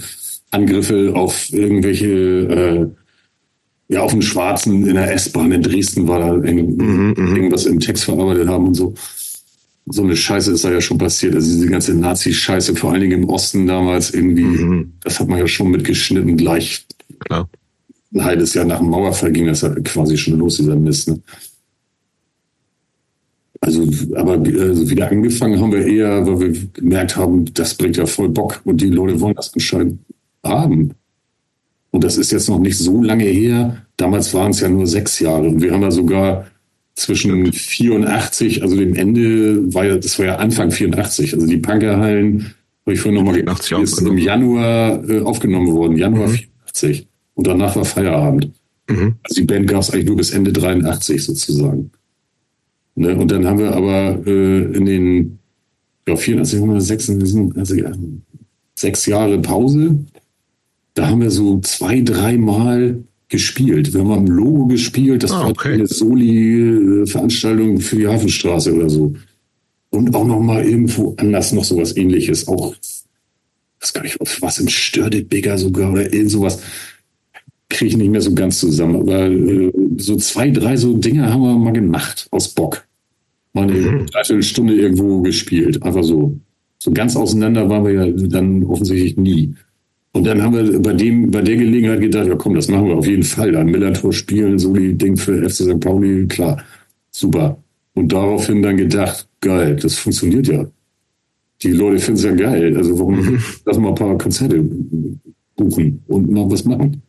Angriffe 0.52 1.12
auf 1.16 1.52
irgendwelche, 1.54 2.08
äh, 2.08 3.94
ja, 3.94 4.02
auf 4.02 4.14
einen 4.14 4.22
Schwarzen 4.22 4.86
in 4.88 4.96
der 4.96 5.14
S-Bahn 5.14 5.52
in 5.52 5.62
Dresden 5.62 6.08
war 6.08 6.20
da 6.20 6.34
irgend- 6.36 6.78
Mhm, 6.78 7.14
mhm. 7.18 7.36
irgendwas 7.36 7.66
im 7.66 7.80
Text 7.80 8.06
verarbeitet 8.06 8.48
haben 8.48 8.68
und 8.68 8.74
so. 8.74 8.94
So 9.86 10.02
eine 10.04 10.16
Scheiße 10.16 10.52
ist 10.54 10.64
da 10.64 10.72
ja 10.72 10.80
schon 10.82 10.98
passiert. 10.98 11.36
Also 11.36 11.52
diese 11.52 11.68
ganze 11.68 11.94
Nazi-Scheiße, 11.94 12.76
vor 12.76 12.92
allen 12.94 13.02
Dingen 13.02 13.24
im 13.24 13.30
Osten 13.30 13.68
damals 13.68 14.12
irgendwie, 14.12 14.44
Mhm. 14.44 14.94
das 15.02 15.20
hat 15.20 15.28
man 15.28 15.40
ja 15.40 15.48
schon 15.48 15.70
mitgeschnitten. 15.72 16.38
Gleich 16.38 16.86
Klar. 17.20 17.50
ein 18.14 18.24
halbes 18.24 18.54
Jahr 18.54 18.66
nach 18.66 18.80
dem 18.80 18.90
Mauerfall 18.90 19.32
ging 19.32 19.46
das 19.48 19.62
ja 19.62 19.70
quasi 19.84 20.18
schon 20.18 20.38
los, 20.40 20.56
dieser 20.58 20.76
Mist. 20.78 21.10
Ne? 21.10 21.20
Also, 23.64 23.88
aber 24.16 24.34
also 24.34 24.90
wieder 24.90 25.10
angefangen 25.10 25.62
haben 25.62 25.72
wir 25.72 25.88
eher, 25.88 26.28
weil 26.28 26.40
wir 26.40 26.54
gemerkt 26.74 27.16
haben, 27.16 27.46
das 27.54 27.76
bringt 27.76 27.96
ja 27.96 28.06
voll 28.06 28.28
Bock 28.28 28.60
und 28.66 28.82
die 28.82 28.90
Leute 28.90 29.22
wollen 29.22 29.36
das 29.36 29.54
anscheinend. 29.54 30.00
haben. 30.44 30.92
Und 31.92 32.04
das 32.04 32.18
ist 32.18 32.34
jetzt 32.34 32.50
noch 32.50 32.60
nicht 32.60 32.78
so 32.78 33.02
lange 33.02 33.24
her. 33.24 33.78
Damals 33.96 34.34
waren 34.34 34.52
es 34.52 34.60
ja 34.60 34.68
nur 34.68 34.86
sechs 34.86 35.20
Jahre. 35.20 35.48
Und 35.48 35.62
wir 35.62 35.72
haben 35.72 35.82
ja 35.82 35.92
sogar 35.92 36.48
zwischen 36.96 37.54
84, 37.54 38.64
also 38.64 38.76
dem 38.76 38.96
Ende, 38.96 39.74
war 39.74 39.86
ja, 39.86 39.96
das 39.96 40.20
war 40.20 40.26
ja 40.26 40.36
Anfang 40.36 40.70
84, 40.70 41.34
also 41.34 41.48
die 41.48 41.58
Punkerhallen, 41.58 42.54
habe 42.86 42.94
ich 42.94 43.00
vorhin 43.00 43.16
nochmal 43.16 43.38
gedacht, 43.38 43.72
ist 43.72 44.02
im 44.02 44.18
Januar 44.18 45.10
äh, 45.10 45.22
aufgenommen 45.22 45.72
worden, 45.72 45.98
Januar 45.98 46.28
mhm. 46.28 46.34
84. 46.66 47.08
Und 47.36 47.48
danach 47.48 47.78
war 47.78 47.86
Feierabend. 47.86 48.52
Mhm. 48.90 49.16
Also 49.24 49.42
die 49.42 49.48
Band 49.48 49.68
gab 49.68 49.82
es 49.82 49.92
eigentlich 49.92 50.08
nur 50.08 50.18
bis 50.18 50.32
Ende 50.32 50.52
83 50.52 51.24
sozusagen. 51.24 51.92
Ne? 52.96 53.16
Und 53.16 53.32
dann 53.32 53.46
haben 53.46 53.60
wir 53.60 53.74
aber 53.74 54.20
äh, 54.26 54.64
in 54.76 54.86
den 54.86 55.40
ja, 56.08 56.16
84, 56.16 56.60
186, 56.60 57.58
also, 57.58 57.76
ja, 57.76 57.92
sechs 58.76 59.06
Jahre 59.06 59.40
Pause. 59.40 60.00
Da 60.94 61.08
haben 61.08 61.22
wir 61.22 61.32
so 61.32 61.60
zwei, 61.62 62.02
dreimal 62.02 63.04
gespielt. 63.30 63.94
Wir 63.94 64.02
haben 64.02 64.12
am 64.12 64.28
Logo 64.28 64.68
gespielt. 64.68 65.24
Das 65.24 65.32
ah, 65.32 65.48
okay. 65.48 65.70
war 65.70 65.74
eine 65.74 65.88
Soli-Veranstaltung 65.88 67.80
für 67.80 67.96
die 67.96 68.08
Hafenstraße 68.08 68.74
oder 68.74 68.90
so. 68.90 69.14
Und 69.90 70.14
auch 70.16 70.26
noch 70.26 70.40
mal 70.40 70.64
irgendwo 70.64 71.16
anders 71.18 71.52
noch 71.52 71.64
sowas 71.64 71.96
ähnliches. 71.98 72.48
Auch, 72.48 72.76
was 73.80 73.94
gar 73.94 74.04
nicht, 74.04 74.18
was 74.20 74.60
im 74.60 74.68
Störde-Bigger 74.68 75.58
sogar 75.58 75.92
oder 75.92 76.14
irgend 76.14 76.32
sowas. 76.32 76.62
Kriege 77.70 77.90
ich 77.90 77.98
nicht 77.98 78.12
mehr 78.12 78.22
so 78.22 78.34
ganz 78.34 78.60
zusammen. 78.60 78.96
Aber 78.96 79.26
äh, 79.30 79.72
so 79.98 80.16
zwei, 80.16 80.50
drei 80.52 80.78
so 80.78 80.98
Dinge 80.98 81.32
haben 81.32 81.42
wir 81.42 81.58
mal 81.58 81.74
gemacht. 81.74 82.28
Aus 82.32 82.50
Bock. 82.50 82.86
Mal 83.54 83.64
eine 83.64 83.74
mhm. 83.74 84.06
Dreiviertelstunde 84.08 84.76
irgendwo 84.76 85.22
gespielt. 85.22 85.82
Einfach 85.84 86.04
so. 86.04 86.38
So 86.80 86.92
ganz 86.92 87.16
auseinander 87.16 87.70
waren 87.70 87.86
wir 87.86 87.94
ja 87.94 88.08
dann 88.28 88.64
offensichtlich 88.66 89.16
nie. 89.16 89.56
Und 90.12 90.26
dann 90.28 90.42
haben 90.42 90.54
wir 90.54 90.80
bei 90.80 90.94
dem, 90.94 91.32
bei 91.32 91.42
der 91.42 91.56
Gelegenheit 91.56 92.02
gedacht, 92.02 92.28
ja 92.28 92.36
komm, 92.36 92.56
das 92.56 92.68
machen 92.68 92.88
wir 92.88 92.96
auf 92.96 93.08
jeden 93.08 93.24
Fall. 93.24 93.56
Ein 93.56 93.68
Millantor 93.68 94.14
spielen, 94.14 94.60
so 94.60 94.74
die 94.74 94.94
Ding 94.94 95.18
für 95.18 95.50
FC 95.50 95.64
St. 95.64 95.80
Pauli, 95.80 96.28
klar, 96.28 96.64
super. 97.10 97.58
Und 97.94 98.12
daraufhin 98.12 98.62
dann 98.62 98.78
gedacht, 98.78 99.28
geil, 99.42 99.76
das 99.76 99.96
funktioniert 99.96 100.48
ja. 100.48 100.68
Die 101.62 101.72
Leute 101.72 102.00
finden 102.00 102.20
es 102.20 102.26
ja 102.26 102.32
geil. 102.34 102.76
Also 102.76 103.00
warum 103.00 103.16
mhm. 103.16 103.40
lass 103.66 103.78
mal 103.78 103.90
ein 103.90 103.96
paar 103.96 104.18
Konzerte 104.18 104.64
buchen 105.56 106.04
und 106.08 106.30
noch 106.30 106.52
was 106.52 106.66
machen? 106.66 107.02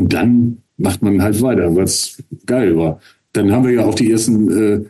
Und 0.00 0.12
dann 0.14 0.58
macht 0.78 1.02
man 1.02 1.22
halt 1.22 1.42
weiter, 1.42 1.76
weil 1.76 1.84
es 1.84 2.22
geil 2.46 2.76
war. 2.76 3.00
Dann 3.34 3.52
haben 3.52 3.66
wir 3.66 3.72
ja 3.72 3.84
auch 3.84 3.94
die 3.94 4.10
ersten 4.10 4.50
äh, 4.50 4.80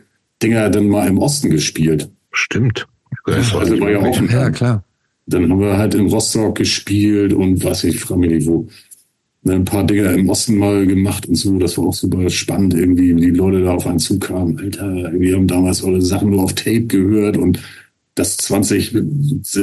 Dinger 0.41 0.69
dann 0.69 0.87
mal 0.87 1.07
im 1.07 1.17
Osten 1.17 1.49
gespielt. 1.49 2.09
Stimmt. 2.31 2.87
Ja, 3.27 3.35
also 3.35 3.79
war 3.79 3.91
ja 3.91 3.99
auch 3.99 4.21
ja, 4.21 4.49
klar. 4.49 4.83
Dann 5.27 5.51
haben 5.51 5.59
wir 5.59 5.77
halt 5.77 5.93
in 5.95 6.07
Rostock 6.07 6.55
gespielt 6.55 7.33
und 7.33 7.63
was 7.63 7.83
ich 7.83 7.99
frage 7.99 8.21
mich 8.21 8.31
nicht 8.31 8.47
wo. 8.47 8.67
Ein 9.45 9.65
paar 9.65 9.85
Dinger 9.85 10.13
im 10.13 10.29
Osten 10.29 10.57
mal 10.57 10.85
gemacht 10.87 11.27
und 11.27 11.35
so. 11.35 11.57
Das 11.57 11.77
war 11.77 11.87
auch 11.87 11.93
super 11.93 12.29
spannend 12.29 12.73
irgendwie, 12.73 13.15
wie 13.15 13.21
die 13.21 13.31
Leute 13.31 13.63
da 13.63 13.73
auf 13.73 13.87
einen 13.87 13.99
zukamen. 13.99 14.59
Alter, 14.59 15.11
wir 15.13 15.35
haben 15.35 15.47
damals 15.47 15.83
eure 15.83 16.01
Sachen 16.01 16.29
nur 16.29 16.43
auf 16.43 16.53
Tape 16.53 16.85
gehört 16.85 17.37
und 17.37 17.59
das 18.15 18.37
20 18.37 18.93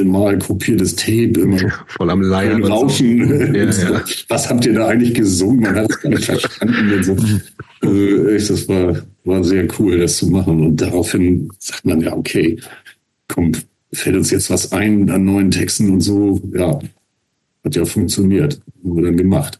Mal 0.05 0.39
kopiertes 0.39 0.95
Tape 0.95 1.39
immer 1.39 1.59
voll 1.87 2.09
am 2.09 2.21
Leiern 2.21 2.63
Rauschen. 2.63 3.53
Ja, 3.53 3.69
ja. 3.69 4.03
Was 4.27 4.49
habt 4.49 4.65
ihr 4.65 4.73
da 4.73 4.87
eigentlich 4.87 5.13
gesungen? 5.13 5.61
Man 5.61 5.75
hat 5.75 5.91
es 5.91 5.99
gar 5.99 6.09
nicht 6.09 6.25
verstanden. 6.25 7.03
So. 7.03 8.27
Echt, 8.27 8.49
das 8.49 8.67
war, 8.67 8.97
war 9.23 9.43
sehr 9.43 9.67
cool, 9.77 9.99
das 9.99 10.17
zu 10.17 10.27
machen. 10.27 10.65
Und 10.65 10.81
daraufhin 10.81 11.49
sagt 11.59 11.85
man 11.85 12.01
ja, 12.01 12.13
okay, 12.13 12.57
komm, 13.27 13.51
fällt 13.93 14.15
uns 14.15 14.31
jetzt 14.31 14.49
was 14.49 14.71
ein 14.71 15.09
an 15.09 15.25
neuen 15.25 15.51
Texten 15.51 15.91
und 15.91 16.01
so. 16.01 16.41
Ja, 16.53 16.79
hat 17.63 17.75
ja 17.75 17.85
funktioniert. 17.85 18.59
Wir 18.81 19.03
dann 19.03 19.17
gemacht. 19.17 19.59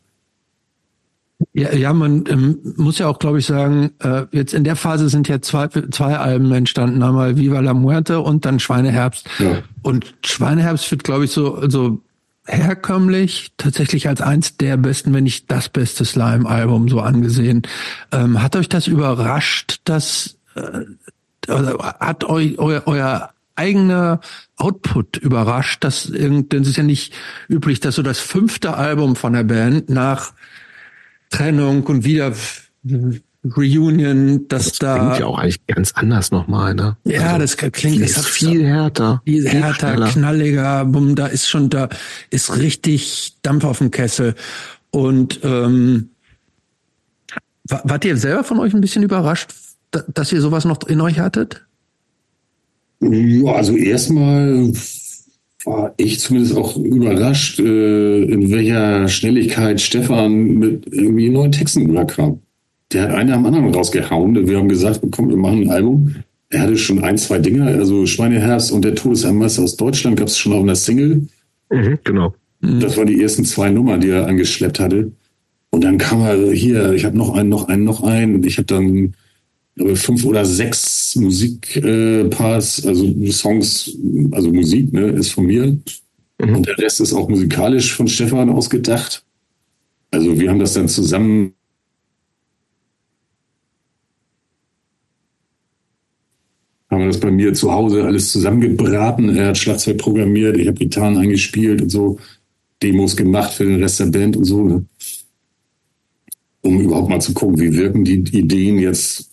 Ja, 1.53 1.73
ja, 1.73 1.93
man 1.93 2.25
ähm, 2.27 2.59
muss 2.75 2.99
ja 2.99 3.07
auch, 3.07 3.17
glaube 3.17 3.39
ich, 3.39 3.45
sagen, 3.45 3.91
äh, 3.99 4.25
jetzt 4.31 4.53
in 4.53 4.65
der 4.65 4.75
Phase 4.75 5.07
sind 5.07 5.27
ja 5.29 5.41
zwei, 5.41 5.67
zwei 5.67 6.17
Alben 6.17 6.51
entstanden, 6.51 7.01
einmal 7.01 7.37
Viva 7.37 7.59
la 7.61 7.73
Muerte 7.73 8.19
und 8.19 8.45
dann 8.45 8.59
Schweineherbst. 8.59 9.27
Ja. 9.39 9.59
Und 9.81 10.15
Schweineherbst 10.25 10.91
wird, 10.91 11.03
glaube 11.03 11.25
ich, 11.25 11.31
so, 11.31 11.69
so 11.69 12.01
herkömmlich 12.45 13.53
tatsächlich 13.57 14.07
als 14.07 14.21
eins 14.21 14.57
der 14.57 14.75
besten, 14.75 15.13
wenn 15.13 15.23
nicht 15.23 15.49
das 15.49 15.69
beste 15.69 16.03
Slime-Album 16.03 16.89
so 16.89 16.99
angesehen. 16.99 17.61
Ähm, 18.11 18.41
hat 18.41 18.55
euch 18.55 18.67
das 18.67 18.87
überrascht, 18.87 19.81
dass 19.85 20.37
äh, 20.55 20.83
hat 21.99 22.25
euch 22.25 22.59
euer, 22.59 22.83
euer 22.85 23.29
eigener 23.55 24.21
Output 24.57 25.17
überrascht, 25.17 25.83
dass 25.83 26.03
denn 26.03 26.47
es 26.49 26.67
ist 26.67 26.77
ja 26.77 26.83
nicht 26.83 27.13
üblich, 27.49 27.79
dass 27.79 27.95
so 27.95 28.01
das 28.01 28.19
fünfte 28.19 28.75
Album 28.75 29.15
von 29.15 29.33
der 29.33 29.43
Band 29.43 29.89
nach 29.89 30.33
Trennung 31.29 31.83
und 31.83 32.03
wieder 32.03 32.33
Reunion, 33.43 34.47
dass 34.49 34.65
das 34.65 34.79
da. 34.79 34.97
Klingt 34.97 35.19
ja 35.19 35.25
auch 35.27 35.39
eigentlich 35.39 35.65
ganz 35.67 35.93
anders 35.93 36.31
nochmal, 36.31 36.75
ne? 36.75 36.97
Ja, 37.05 37.33
also, 37.33 37.39
das 37.39 37.57
klingt 37.57 38.01
das 38.01 38.17
hat 38.17 38.25
viel 38.25 38.65
härter. 38.65 39.21
Viel 39.25 39.47
härter, 39.47 39.93
schneller. 39.93 40.07
knalliger, 40.09 40.85
bumm, 40.85 41.15
da 41.15 41.27
ist 41.27 41.47
schon, 41.47 41.69
da 41.69 41.89
ist 42.29 42.55
richtig 42.57 43.37
Dampf 43.41 43.63
auf 43.63 43.77
dem 43.77 43.91
Kessel. 43.91 44.35
Und 44.91 45.39
ähm, 45.43 46.09
wart 47.63 48.03
ihr 48.03 48.17
selber 48.17 48.43
von 48.43 48.59
euch 48.59 48.73
ein 48.73 48.81
bisschen 48.81 49.03
überrascht, 49.03 49.51
dass 49.91 50.31
ihr 50.33 50.41
sowas 50.41 50.65
noch 50.65 50.83
in 50.87 50.99
euch 50.99 51.19
hattet? 51.19 51.65
Ja, 52.99 53.53
also 53.53 53.77
erstmal 53.77 54.73
war 55.65 55.93
ich 55.97 56.19
zumindest 56.19 56.55
auch 56.55 56.77
überrascht, 56.77 57.59
äh, 57.59 58.23
in 58.23 58.49
welcher 58.51 59.07
Schnelligkeit 59.07 59.81
Stefan 59.81 60.57
mit 60.57 60.87
irgendwie 60.91 61.29
neuen 61.29 61.51
Texten 61.51 61.89
überkam. 61.89 62.39
Der 62.91 63.03
hat 63.03 63.11
einen 63.11 63.31
am 63.31 63.45
anderen 63.45 63.73
rausgehauen. 63.73 64.47
Wir 64.47 64.57
haben 64.57 64.69
gesagt, 64.69 65.01
komm, 65.11 65.29
wir 65.29 65.37
machen 65.37 65.63
ein 65.63 65.69
Album. 65.69 66.15
Er 66.49 66.61
hatte 66.61 66.77
schon 66.77 67.03
ein, 67.03 67.17
zwei 67.17 67.37
Dinge, 67.37 67.65
also 67.67 68.07
Schweineherz 68.07 68.71
und 68.71 68.83
der 68.83 68.95
Todesermeister 68.95 69.63
aus 69.63 69.75
Deutschland 69.75 70.17
gab 70.17 70.27
es 70.27 70.37
schon 70.37 70.53
auf 70.53 70.63
einer 70.63 70.75
Single. 70.75 71.27
Mhm, 71.69 71.99
genau. 72.03 72.33
Mhm. 72.61 72.79
Das 72.79 72.97
waren 72.97 73.05
die 73.05 73.21
ersten 73.21 73.45
zwei 73.45 73.69
Nummern, 73.69 74.01
die 74.01 74.09
er 74.09 74.25
angeschleppt 74.25 74.79
hatte. 74.79 75.11
Und 75.69 75.83
dann 75.83 75.99
kam 75.99 76.21
er 76.21 76.51
hier, 76.51 76.93
ich 76.93 77.05
habe 77.05 77.15
noch 77.15 77.35
einen, 77.35 77.49
noch 77.49 77.67
einen, 77.67 77.83
noch 77.83 78.01
einen. 78.01 78.35
Und 78.35 78.45
ich 78.47 78.57
habe 78.57 78.65
dann 78.65 79.13
fünf 79.95 80.25
oder 80.25 80.45
sechs 80.45 81.15
Musikparts, 81.15 82.83
äh, 82.83 82.87
also 82.87 83.31
Songs, 83.31 83.97
also 84.31 84.51
Musik, 84.51 84.91
ne, 84.93 85.07
ist 85.09 85.31
von 85.31 85.45
mir. 85.45 85.77
Mhm. 86.39 86.55
Und 86.55 86.67
der 86.67 86.77
Rest 86.77 87.01
ist 87.01 87.13
auch 87.13 87.29
musikalisch 87.29 87.93
von 87.93 88.07
Stefan 88.07 88.49
ausgedacht. 88.49 89.23
Also 90.11 90.39
wir 90.39 90.49
haben 90.49 90.59
das 90.59 90.73
dann 90.73 90.87
zusammen 90.87 91.53
haben 96.89 97.01
wir 97.01 97.07
das 97.07 97.19
bei 97.19 97.31
mir 97.31 97.53
zu 97.53 97.71
Hause 97.71 98.03
alles 98.03 98.31
zusammengebraten. 98.31 99.35
Er 99.35 99.49
hat 99.49 99.57
Schlagzeug 99.57 99.99
programmiert, 99.99 100.57
ich 100.57 100.67
habe 100.67 100.77
Gitarren 100.77 101.17
eingespielt 101.17 101.81
und 101.81 101.89
so, 101.89 102.17
Demos 102.81 103.15
gemacht 103.15 103.53
für 103.53 103.65
den 103.65 103.81
Rest 103.81 103.99
der 103.99 104.07
Band 104.07 104.37
und 104.37 104.45
so. 104.45 104.63
Ne? 104.63 104.85
Um 106.61 106.81
überhaupt 106.81 107.09
mal 107.09 107.21
zu 107.21 107.33
gucken, 107.33 107.59
wie 107.59 107.73
wirken 107.73 108.03
die 108.03 108.23
Ideen 108.37 108.79
jetzt 108.79 109.28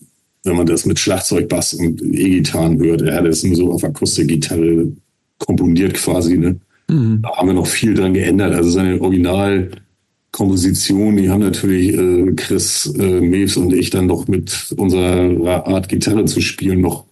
wenn 0.46 0.56
man 0.56 0.66
das 0.66 0.86
mit 0.86 0.98
Schlagzeug, 0.98 1.48
Bass 1.48 1.74
und 1.74 2.02
E-Gitarren 2.02 2.78
hört. 2.78 3.02
Er 3.02 3.16
hat 3.16 3.26
es 3.26 3.44
nur 3.44 3.56
so 3.56 3.72
auf 3.72 3.84
Akustikgitarre 3.84 4.90
komponiert 5.38 5.92
quasi. 5.94 6.38
Ne? 6.38 6.58
Mhm. 6.88 7.20
Da 7.22 7.36
haben 7.36 7.48
wir 7.48 7.54
noch 7.54 7.66
viel 7.66 7.94
dran 7.94 8.14
geändert. 8.14 8.54
Also 8.54 8.70
seine 8.70 9.00
Originalkomposition, 9.00 11.16
die 11.16 11.28
haben 11.28 11.40
natürlich 11.40 11.92
äh, 11.94 12.32
Chris 12.36 12.94
äh, 12.98 13.20
Mews 13.20 13.56
und 13.56 13.72
ich 13.72 13.90
dann 13.90 14.06
noch 14.06 14.28
mit 14.28 14.72
unserer 14.76 15.66
Art 15.66 15.88
Gitarre 15.88 16.24
zu 16.24 16.40
spielen 16.40 16.80
noch 16.80 17.06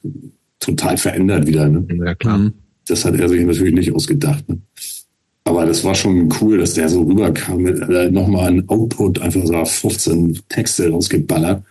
total 0.61 0.97
verändert 0.97 1.47
wieder. 1.47 1.69
Ne? 1.69 1.87
Ja, 2.05 2.15
klar. 2.15 2.39
Mhm. 2.39 2.53
Das 2.87 3.05
hat 3.05 3.17
er 3.17 3.29
sich 3.29 3.45
natürlich 3.45 3.75
nicht 3.75 3.93
ausgedacht. 3.93 4.49
Ne? 4.49 4.59
Aber 5.45 5.67
das 5.67 5.85
war 5.85 5.95
schon 5.95 6.33
cool, 6.41 6.57
dass 6.59 6.75
der 6.75 6.89
so 6.89 7.03
rüberkam 7.03 7.59
mit 7.59 7.81
äh, 7.83 8.11
nochmal 8.11 8.49
ein 8.49 8.69
Output, 8.69 9.21
einfach 9.21 9.45
so 9.45 9.65
15 9.65 10.41
Texte 10.49 10.91
rausgeballert. 10.91 11.63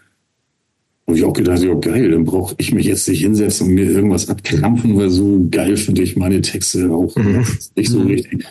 Und 1.13 1.19
ich 1.19 1.25
auch 1.25 1.33
gedacht, 1.33 1.61
ja 1.61 1.75
geil, 1.75 2.09
dann 2.09 2.25
brauche 2.25 2.55
ich 2.57 2.73
mich 2.73 2.87
jetzt 2.87 3.07
nicht 3.07 3.19
hinsetzen 3.19 3.67
und 3.67 3.75
mir 3.75 3.85
irgendwas 3.85 4.29
abkrampfen, 4.29 4.97
weil 4.97 5.11
so 5.11 5.45
geil 5.51 5.77
finde 5.77 6.01
ich 6.01 6.15
meine 6.15 6.41
Texte 6.41 6.89
auch 6.89 7.15
mhm. 7.15 7.45
nicht 7.75 7.89
so 7.89 7.99
mhm. 7.99 8.07
richtig. 8.07 8.43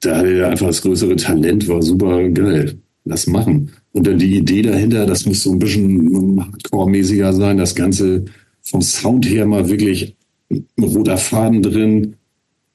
Da 0.00 0.16
hatte 0.16 0.32
er 0.32 0.48
einfach 0.48 0.66
das 0.66 0.82
größere 0.82 1.14
Talent, 1.14 1.68
war 1.68 1.80
super 1.80 2.28
geil. 2.30 2.80
Lass 3.04 3.28
machen. 3.28 3.70
Und 3.92 4.08
dann 4.08 4.18
die 4.18 4.38
Idee 4.38 4.62
dahinter, 4.62 5.06
das 5.06 5.24
muss 5.24 5.44
so 5.44 5.52
ein 5.52 5.60
bisschen 5.60 6.40
Hardcore-mäßiger 6.40 7.32
sein, 7.32 7.58
das 7.58 7.76
Ganze 7.76 8.24
vom 8.62 8.82
Sound 8.82 9.24
her 9.30 9.46
mal 9.46 9.68
wirklich 9.68 10.16
ein 10.50 10.66
roter 10.82 11.16
Faden 11.16 11.62
drin. 11.62 12.16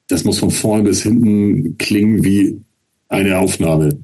Das 0.06 0.24
muss 0.24 0.38
von 0.38 0.50
vorne 0.50 0.84
bis 0.84 1.02
hinten 1.02 1.76
klingen 1.76 2.24
wie 2.24 2.58
eine 3.10 3.36
Aufnahme. 3.36 3.98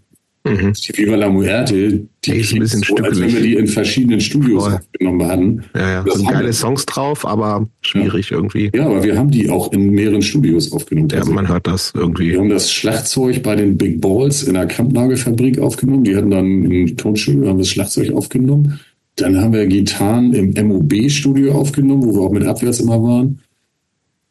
Mhm. 0.46 0.74
Die 0.74 0.98
Viva 0.98 1.14
la 1.16 1.30
Muerte, 1.30 2.06
die 2.22 2.36
ist 2.36 2.52
ein 2.52 2.58
bisschen 2.60 2.82
so, 2.82 2.94
als 2.96 3.18
wenn 3.18 3.32
wir 3.32 3.40
die 3.40 3.54
in 3.54 3.66
verschiedenen 3.66 4.20
Studios 4.20 4.64
Voll. 4.64 4.74
aufgenommen 4.74 5.26
hatten. 5.26 5.62
Ja, 5.74 5.90
ja. 5.90 6.02
Das 6.02 6.16
sind 6.16 6.28
geile 6.30 6.46
wir. 6.46 6.52
Songs 6.52 6.84
drauf, 6.84 7.26
aber 7.26 7.66
schwierig 7.80 8.30
irgendwie. 8.30 8.70
Ja, 8.74 8.84
aber 8.84 9.02
wir 9.02 9.16
haben 9.16 9.30
die 9.30 9.48
auch 9.48 9.72
in 9.72 9.88
mehreren 9.90 10.20
Studios 10.20 10.70
aufgenommen. 10.70 11.08
Ja, 11.10 11.20
Also, 11.20 11.32
man 11.32 11.48
hört 11.48 11.66
das 11.66 11.92
irgendwie. 11.96 12.32
wir 12.32 12.40
haben 12.40 12.50
das 12.50 12.70
Schlagzeug 12.70 13.42
bei 13.42 13.56
den 13.56 13.78
Big 13.78 14.02
Balls 14.02 14.42
in 14.42 14.52
der 14.52 14.66
Kampnagelfabrik 14.66 15.58
aufgenommen. 15.60 16.04
Die 16.04 16.14
hatten 16.14 16.30
dann 16.30 16.64
im 16.70 16.94
Tonstudio 16.94 17.48
haben 17.48 17.58
das 17.58 17.68
Schlagzeug 17.68 18.12
aufgenommen. 18.12 18.78
Dann 19.16 19.40
haben 19.40 19.54
wir 19.54 19.64
Gitarren 19.66 20.34
im 20.34 20.52
MOB-Studio 20.68 21.52
aufgenommen, 21.54 22.02
wo 22.04 22.14
wir 22.16 22.20
auch 22.20 22.32
mit 22.32 22.44
Abwärts 22.44 22.80
immer 22.80 23.02
waren. 23.02 23.38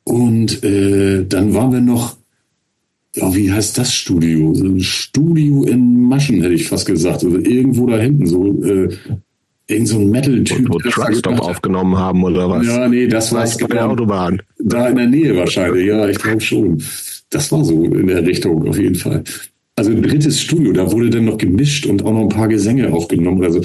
Und 0.03 0.64
äh, 0.64 1.25
dann 1.25 1.53
waren 1.56 1.72
wir 1.72 1.82
noch, 1.82 2.17
ja, 3.16 3.35
wie 3.35 3.51
heißt 3.51 3.77
das 3.77 3.93
Studio? 3.93 4.53
So 4.53 4.66
ein 4.66 4.80
Studio 4.80 5.64
in 5.64 6.01
Maschen, 6.01 6.42
hätte 6.42 6.56
ich 6.56 6.67
fast 6.67 6.85
gesagt. 6.85 7.24
Also 7.24 7.38
irgendwo 7.38 7.88
da 7.88 7.98
hinten, 7.98 8.25
so 8.25 8.64
äh, 8.64 8.90
irgend 9.67 9.88
so 9.88 10.00
ein 10.00 10.09
Metal-Typ. 10.09 10.67
Wo 10.69 10.80
Truckstop 10.80 11.40
aufgenommen 11.40 11.98
haben 11.98 12.24
oder 12.24 12.50
was? 12.50 12.66
Ja, 12.66 12.88
nee, 12.88 13.08
das 13.08 13.32
war 13.32 13.43
Was 13.43 13.58
bei 13.58 13.67
der 13.67 13.90
Autobahn. 13.90 14.42
da 14.59 14.88
in 14.88 14.95
der 14.95 15.08
Nähe 15.08 15.35
wahrscheinlich, 15.35 15.88
ja, 15.88 16.08
ich 16.08 16.17
glaube 16.17 16.42
schon. 16.42 16.82
Das 17.30 17.51
war 17.51 17.64
so 17.64 17.83
in 17.83 18.08
der 18.08 18.25
Richtung 18.25 18.67
auf 18.67 18.77
jeden 18.77 18.95
Fall. 18.95 19.24
Also 19.75 19.92
ein 19.92 20.03
drittes 20.03 20.40
Studio, 20.40 20.72
da 20.72 20.92
wurde 20.92 21.09
dann 21.09 21.25
noch 21.25 21.38
gemischt 21.38 21.85
und 21.88 22.03
auch 22.03 22.14
noch 22.14 22.22
ein 22.24 22.30
paar 22.30 22.48
Gesänge 22.48 22.92
aufgenommen. 22.93 23.43
Also, 23.43 23.61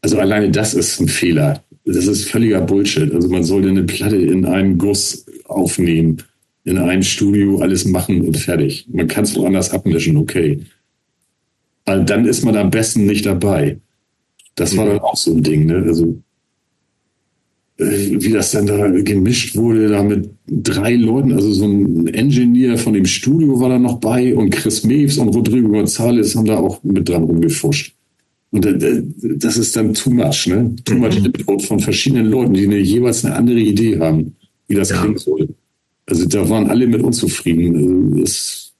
also 0.00 0.18
alleine 0.18 0.50
das 0.50 0.74
ist 0.74 1.00
ein 1.00 1.08
Fehler. 1.08 1.62
Das 1.84 2.06
ist 2.06 2.28
völliger 2.28 2.60
Bullshit. 2.60 3.12
Also 3.12 3.28
man 3.28 3.42
sollte 3.42 3.68
eine 3.68 3.82
Platte 3.82 4.16
in 4.16 4.44
einem 4.44 4.78
Guss 4.78 5.26
aufnehmen, 5.46 6.18
in 6.64 6.78
einem 6.78 7.02
Studio 7.02 7.58
alles 7.60 7.84
machen 7.84 8.20
und 8.22 8.36
fertig. 8.36 8.86
Man 8.92 9.08
kann 9.08 9.24
es 9.24 9.34
woanders 9.36 9.70
abmischen, 9.70 10.16
okay. 10.16 10.60
Aber 11.86 12.00
dann 12.02 12.26
ist 12.26 12.44
man 12.44 12.56
am 12.56 12.70
besten 12.70 13.06
nicht 13.06 13.26
dabei. 13.26 13.78
Das 14.54 14.76
war 14.76 14.86
dann 14.86 14.98
auch 15.00 15.16
so 15.16 15.32
ein 15.34 15.42
Ding, 15.42 15.66
ne? 15.66 15.76
Also 15.86 16.20
äh, 17.78 17.84
wie 18.20 18.30
das 18.32 18.50
dann 18.52 18.66
da 18.66 18.88
gemischt 18.88 19.56
wurde, 19.56 19.88
da 19.88 20.02
mit 20.02 20.28
drei 20.46 20.94
Leuten, 20.96 21.32
also 21.32 21.50
so 21.52 21.64
ein 21.66 22.08
Engineer 22.08 22.76
von 22.76 22.92
dem 22.92 23.06
Studio 23.06 23.58
war 23.58 23.70
da 23.70 23.78
noch 23.78 23.98
bei 23.98 24.34
und 24.34 24.50
Chris 24.50 24.84
Meves 24.84 25.16
und 25.18 25.28
Rodrigo 25.34 25.68
González 25.68 26.36
haben 26.36 26.46
da 26.46 26.58
auch 26.58 26.82
mit 26.84 27.08
dran 27.08 27.24
rumgefuscht. 27.24 27.94
Und 28.50 28.66
äh, 28.66 29.02
das 29.36 29.56
ist 29.56 29.74
dann 29.76 29.94
too 29.94 30.10
much, 30.10 30.46
ne? 30.48 30.74
Too 30.84 30.96
much 30.96 31.16
Input 31.16 31.62
von 31.62 31.80
verschiedenen 31.80 32.26
Leuten, 32.26 32.52
die 32.52 32.64
eine, 32.66 32.78
jeweils 32.78 33.24
eine 33.24 33.36
andere 33.36 33.60
Idee 33.60 33.98
haben, 33.98 34.34
wie 34.68 34.74
das 34.74 34.90
Ja. 34.90 35.00
klingen 35.00 35.18
soll. 35.18 35.48
Also 36.10 36.26
da 36.26 36.48
waren 36.48 36.68
alle 36.68 36.86
mit 36.86 37.02
unzufrieden. 37.02 37.76
Also 37.76 38.22
das, 38.22 38.72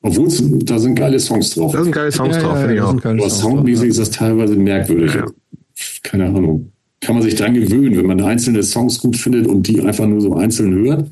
obwohl 0.00 0.28
da 0.64 0.78
sind 0.78 0.94
geile 0.94 1.20
Songs 1.20 1.50
drauf. 1.50 1.72
Da 1.72 1.84
sind 1.84 1.92
geile 1.92 2.10
Songs 2.10 2.36
Ja, 2.36 2.42
drauf, 2.42 2.54
ja, 2.54 2.60
finde 2.60 2.74
ich 2.74 2.80
ja, 2.80 2.86
auch. 2.86 3.04
Aber 3.04 3.30
soundmäßig 3.30 3.88
ist 3.90 3.98
das 3.98 4.10
teilweise 4.10 4.56
merkwürdig. 4.56 5.14
Ja. 5.14 5.26
Keine 6.02 6.26
Ahnung. 6.26 6.72
Kann 7.02 7.14
man 7.14 7.22
sich 7.22 7.34
dran 7.34 7.54
gewöhnen, 7.54 7.96
wenn 7.96 8.06
man 8.06 8.20
einzelne 8.22 8.62
Songs 8.62 8.98
gut 8.98 9.16
findet 9.16 9.46
und 9.46 9.68
die 9.68 9.82
einfach 9.82 10.06
nur 10.06 10.20
so 10.20 10.34
einzeln 10.34 10.74
hört, 10.74 11.10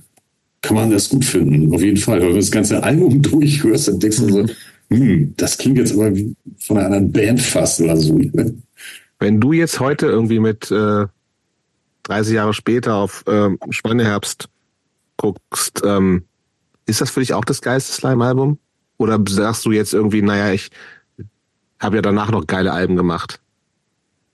kann 0.63 0.77
man 0.77 0.91
das 0.91 1.11
gut 1.11 1.25
finden. 1.25 1.75
Auf 1.75 1.83
jeden 1.83 1.99
Fall. 1.99 2.19
Aber 2.19 2.29
wenn 2.29 2.35
du 2.35 2.41
das 2.41 2.51
ganze 2.51 2.83
Album 2.83 3.21
durchhörst, 3.23 3.89
dann 3.89 4.01
denkst 4.01 4.17
du 4.17 4.29
so, 4.29 4.47
hm, 4.89 5.35
das 5.37 5.59
klingt 5.59 5.77
jetzt 5.77 5.93
aber 5.93 6.17
wie 6.17 6.35
von 6.59 6.79
einer 6.79 6.87
anderen 6.87 7.13
Band 7.13 7.41
fast 7.41 7.83
oder 7.83 7.97
so. 7.99 8.19
Wenn 9.19 9.41
du 9.41 9.53
jetzt 9.53 9.79
heute 9.79 10.07
irgendwie 10.07 10.41
mit 10.41 10.71
äh, 10.71 11.05
30 12.05 12.35
Jahre 12.35 12.55
später 12.55 12.95
auf 12.95 13.25
ähm, 13.27 13.59
Schweineherbst 13.71 14.49
guckst, 15.17 15.83
ähm, 15.85 16.25
ist 16.87 17.01
das 17.01 17.11
für 17.11 17.21
dich 17.21 17.33
auch 17.35 17.45
das 17.45 17.61
geilste 17.63 17.93
Slime-Album? 17.93 18.59
Oder 18.99 19.19
sagst 19.29 19.65
du 19.65 19.73
jetzt 19.73 19.95
irgendwie, 19.95 20.23
naja, 20.23 20.53
ich 20.53 20.71
habe 21.81 21.97
ja 21.97 22.03
danach 22.03 22.31
noch 22.31 22.47
geile 22.47 22.73
Alben 22.73 22.97
gemacht? 22.97 23.41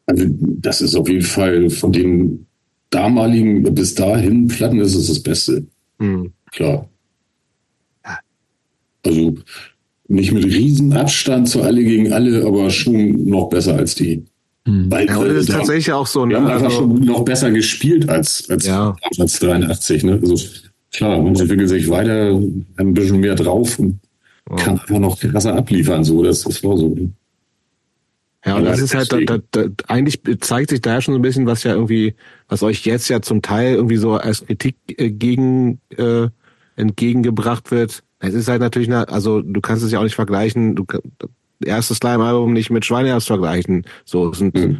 Also 0.06 0.24
das 0.28 0.80
ist 0.80 0.94
auf 0.96 1.08
jeden 1.08 1.24
Fall 1.24 1.70
von 1.70 1.92
den 1.92 2.46
damaligen 2.90 3.62
bis 3.74 3.94
dahin 3.94 4.48
Platten 4.48 4.80
ist 4.80 4.94
es 4.96 5.06
das 5.06 5.22
Beste. 5.22 5.64
Hm. 6.00 6.32
Klar. 6.50 6.88
Also 9.06 9.34
nicht 10.08 10.32
mit 10.32 10.44
Riesenabstand 10.44 11.48
zu 11.48 11.62
alle 11.62 11.84
gegen 11.84 12.12
alle, 12.12 12.44
aber 12.44 12.68
schon 12.70 13.24
noch 13.26 13.48
besser 13.48 13.76
als 13.76 13.94
die. 13.94 14.24
Weil, 14.66 15.06
Ja, 15.06 15.16
und 15.18 15.28
das 15.28 15.36
ist 15.44 15.50
tatsächlich 15.50 15.92
auch 15.92 16.06
so, 16.06 16.20
Wir 16.20 16.26
ne? 16.26 16.36
haben 16.36 16.46
einfach 16.48 16.64
Also, 16.66 16.78
schon 16.80 17.00
noch 17.00 17.24
besser 17.24 17.50
gespielt 17.50 18.08
als, 18.08 18.50
als, 18.50 18.66
Ja. 18.66 18.94
als 19.18 19.38
83. 19.38 20.02
Ne? 20.04 20.18
Also 20.20 20.36
klar, 20.92 21.20
man 21.20 21.34
entwickelt 21.34 21.68
sich 21.68 21.88
weiter, 21.88 22.30
ein 22.76 22.94
bisschen 22.94 23.20
mehr 23.20 23.34
drauf 23.34 23.78
und 23.78 24.00
kann 24.56 24.78
einfach 24.80 24.98
noch 24.98 25.18
krasser 25.18 25.54
abliefern. 25.54 26.04
So, 26.04 26.22
das, 26.22 26.42
das 26.42 26.62
war 26.64 26.76
so. 26.76 26.96
Ja, 28.44 28.56
und 28.56 28.64
Ja, 28.64 28.70
das 28.70 28.80
ist 28.80 28.94
halt, 28.94 29.12
da, 29.12 29.18
da, 29.20 29.38
da, 29.50 29.64
eigentlich 29.86 30.20
zeigt 30.40 30.70
sich 30.70 30.80
da 30.80 30.94
ja 30.94 31.00
schon 31.00 31.14
so 31.14 31.18
ein 31.18 31.22
bisschen, 31.22 31.46
was 31.46 31.62
ja 31.62 31.72
irgendwie, 31.74 32.14
was 32.48 32.62
euch 32.62 32.84
jetzt 32.86 33.08
ja 33.08 33.20
zum 33.20 33.42
Teil 33.42 33.74
irgendwie 33.74 33.96
so 33.96 34.14
als 34.14 34.46
Kritik 34.46 34.76
äh, 34.96 35.10
gegen, 35.10 35.80
äh, 35.96 36.28
entgegengebracht 36.76 37.70
wird. 37.70 38.02
Es 38.18 38.34
ist 38.34 38.48
halt 38.48 38.60
natürlich, 38.60 38.88
eine, 38.88 39.08
also 39.08 39.42
du 39.42 39.60
kannst 39.60 39.84
es 39.84 39.92
ja 39.92 39.98
auch 39.98 40.04
nicht 40.04 40.14
vergleichen, 40.14 40.74
du 40.74 40.84
erstes 41.64 41.98
Slime-Album 41.98 42.52
nicht 42.52 42.70
mit 42.70 42.84
Schweineherz 42.84 43.26
vergleichen. 43.26 43.84
So, 44.04 44.30
es 44.30 44.38
sind 44.38 44.54
Mhm. 44.54 44.78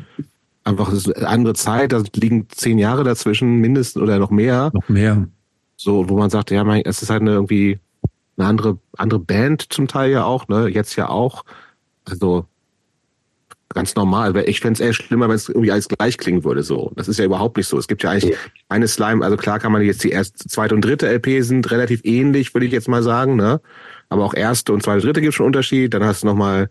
einfach 0.65 0.91
es 0.93 1.07
ist 1.07 1.17
eine 1.17 1.29
andere 1.29 1.55
Zeit, 1.55 1.93
da 1.93 2.03
liegen 2.15 2.47
zehn 2.49 2.79
Jahre 2.79 3.05
dazwischen, 3.05 3.59
mindestens 3.61 4.03
oder 4.03 4.19
noch 4.19 4.31
mehr. 4.31 4.71
Noch 4.73 4.89
mehr. 4.89 5.29
So, 5.83 6.11
wo 6.11 6.19
man 6.19 6.29
sagt, 6.29 6.51
ja, 6.51 6.63
mein, 6.63 6.83
es 6.85 7.01
ist 7.01 7.09
halt 7.09 7.23
eine 7.23 7.31
irgendwie 7.31 7.79
eine 8.37 8.47
andere, 8.47 8.79
andere 8.99 9.19
Band 9.19 9.73
zum 9.73 9.89
Teil 9.89 10.11
ja 10.11 10.25
auch, 10.25 10.47
ne? 10.47 10.69
Jetzt 10.69 10.95
ja 10.97 11.09
auch. 11.09 11.43
Also 12.05 12.45
ganz 13.71 13.95
normal. 13.95 14.35
Weil 14.35 14.47
Ich 14.47 14.61
fänd's 14.61 14.81
eher 14.81 14.93
schlimmer, 14.93 15.31
wenn 15.31 15.37
es 15.37 15.49
irgendwie 15.49 15.73
alles 15.73 15.89
gleich 15.89 16.19
klingen 16.19 16.45
würde. 16.45 16.63
So, 16.65 16.93
das 16.97 17.09
ist 17.09 17.19
ja 17.19 17.25
überhaupt 17.25 17.57
nicht 17.57 17.67
so. 17.67 17.79
Es 17.79 17.89
gibt 17.89 18.03
ja 18.03 18.11
eigentlich 18.11 18.37
eine 18.69 18.89
Slime. 18.89 19.25
Also 19.25 19.39
klar 19.39 19.59
kann 19.59 19.73
man 19.73 19.81
jetzt 19.81 20.05
die 20.05 20.11
erste, 20.11 20.47
zweite 20.51 20.75
und 20.75 20.85
dritte 20.85 21.09
LP 21.09 21.43
sind 21.43 21.71
relativ 21.71 22.03
ähnlich, 22.05 22.53
würde 22.53 22.67
ich 22.67 22.73
jetzt 22.73 22.89
mal 22.89 23.03
sagen. 23.03 23.37
Ne, 23.37 23.59
aber 24.11 24.27
auch 24.27 24.35
erste 24.35 24.75
und 24.75 24.83
zweite, 24.83 25.01
dritte 25.01 25.23
gibt 25.23 25.33
schon 25.33 25.47
Unterschied. 25.47 25.95
Dann 25.95 26.05
hast 26.05 26.25
du 26.25 26.27
noch 26.27 26.37
mal 26.37 26.69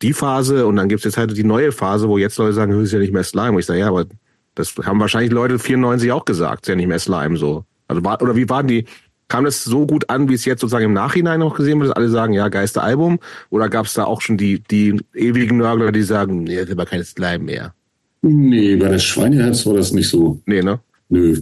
die 0.00 0.12
Phase 0.12 0.64
und 0.68 0.76
dann 0.76 0.88
gibt's 0.88 1.04
jetzt 1.04 1.16
halt 1.16 1.36
die 1.36 1.42
neue 1.42 1.72
Phase, 1.72 2.08
wo 2.08 2.18
jetzt 2.18 2.38
Leute 2.38 2.52
sagen, 2.52 2.70
das 2.70 2.82
ist 2.82 2.92
ja 2.92 3.00
nicht 3.00 3.12
mehr 3.12 3.24
Slime. 3.24 3.50
Und 3.50 3.58
ich 3.58 3.66
sage, 3.66 3.80
ja, 3.80 3.88
aber 3.88 4.06
das 4.54 4.76
haben 4.84 5.00
wahrscheinlich 5.00 5.32
Leute 5.32 5.58
94 5.58 6.12
auch 6.12 6.24
gesagt, 6.24 6.66
ist 6.66 6.68
ja 6.68 6.76
nicht 6.76 6.86
mehr 6.86 7.00
Slime 7.00 7.36
so. 7.36 7.64
Also 7.88 8.04
war, 8.04 8.20
oder 8.22 8.36
wie 8.36 8.48
waren 8.48 8.66
die? 8.66 8.84
Kam 9.28 9.44
das 9.44 9.64
so 9.64 9.86
gut 9.86 10.10
an, 10.10 10.28
wie 10.28 10.34
es 10.34 10.44
jetzt 10.44 10.60
sozusagen 10.60 10.84
im 10.84 10.92
Nachhinein 10.92 11.40
noch 11.40 11.56
gesehen 11.56 11.80
wird, 11.80 11.90
dass 11.90 11.96
alle 11.96 12.08
sagen, 12.10 12.34
ja, 12.34 12.48
geilste 12.48 12.82
Album? 12.82 13.18
Oder 13.50 13.68
gab 13.70 13.86
es 13.86 13.94
da 13.94 14.04
auch 14.04 14.20
schon 14.20 14.36
die, 14.36 14.60
die 14.70 15.00
ewigen 15.14 15.56
Nörgler, 15.56 15.92
die 15.92 16.02
sagen, 16.02 16.44
nee, 16.44 16.56
das 16.56 16.66
ist 16.66 16.72
aber 16.72 16.84
kein 16.84 17.02
Slime 17.02 17.38
mehr? 17.44 17.74
Nee, 18.22 18.76
bei 18.76 18.88
der 18.88 18.98
Schweineherz 18.98 19.64
war 19.66 19.74
das 19.74 19.92
nicht 19.92 20.08
so. 20.08 20.40
Nee, 20.46 20.62
ne? 20.62 20.78
Nö. 21.08 21.36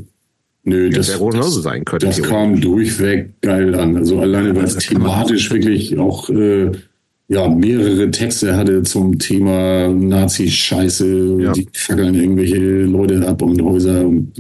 Nö, 0.64 0.90
Das 0.90 1.08
das, 1.08 1.16
hätte 1.20 1.30
genauso 1.30 1.60
sein 1.60 1.84
können. 1.84 2.00
das 2.02 2.22
kam 2.22 2.60
durchweg 2.60 3.40
geil 3.40 3.74
an. 3.74 3.96
Also 3.96 4.20
alleine, 4.20 4.54
weil 4.54 4.64
es 4.64 4.76
thematisch 4.78 5.50
wirklich 5.50 5.98
auch 5.98 6.30
äh, 6.30 6.70
ja, 7.26 7.48
mehrere 7.48 8.10
Texte 8.12 8.56
hatte 8.56 8.84
zum 8.84 9.18
Thema 9.18 9.88
Nazi-Scheiße, 9.88 11.38
Ja. 11.40 11.52
die 11.52 11.66
fackeln 11.72 12.14
irgendwelche 12.14 12.82
Leute 12.82 13.26
ab 13.26 13.42
und 13.42 13.60
Häuser 13.60 14.06
und 14.06 14.32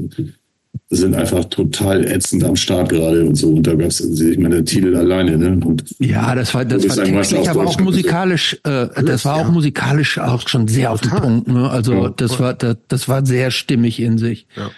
sind 0.90 1.14
einfach 1.14 1.44
total 1.46 2.04
ätzend 2.04 2.44
am 2.44 2.56
Start 2.56 2.90
gerade 2.90 3.24
und 3.24 3.34
so. 3.34 3.48
Und 3.48 3.66
da 3.66 3.74
gab's, 3.74 4.00
also 4.02 4.24
ich 4.24 4.38
meine, 4.38 4.56
der 4.56 4.64
Titel 4.64 4.94
alleine, 4.96 5.36
ne? 5.38 5.60
Und 5.64 5.84
Ja, 5.98 6.34
das 6.34 6.54
war, 6.54 6.64
das 6.64 6.86
war 6.96 7.04
textlich, 7.04 7.48
aber 7.48 7.62
auch 7.62 7.74
Deutsch. 7.76 7.84
musikalisch, 7.84 8.58
äh, 8.64 8.88
das 9.04 9.24
war 9.24 9.36
auch 9.36 9.50
musikalisch 9.50 10.18
auch 10.18 10.46
schon 10.48 10.68
sehr 10.68 10.92
auf 10.92 11.00
den 11.00 11.10
Punkt, 11.10 11.48
ne? 11.48 11.70
Also 11.70 11.94
Ja. 11.94 12.08
das 12.10 12.38
war, 12.38 12.54
das, 12.54 12.76
das 12.88 13.08
war 13.08 13.24
sehr 13.24 13.50
stimmig 13.50 14.00
in 14.00 14.18
sich. 14.18 14.46
Ja. 14.56 14.70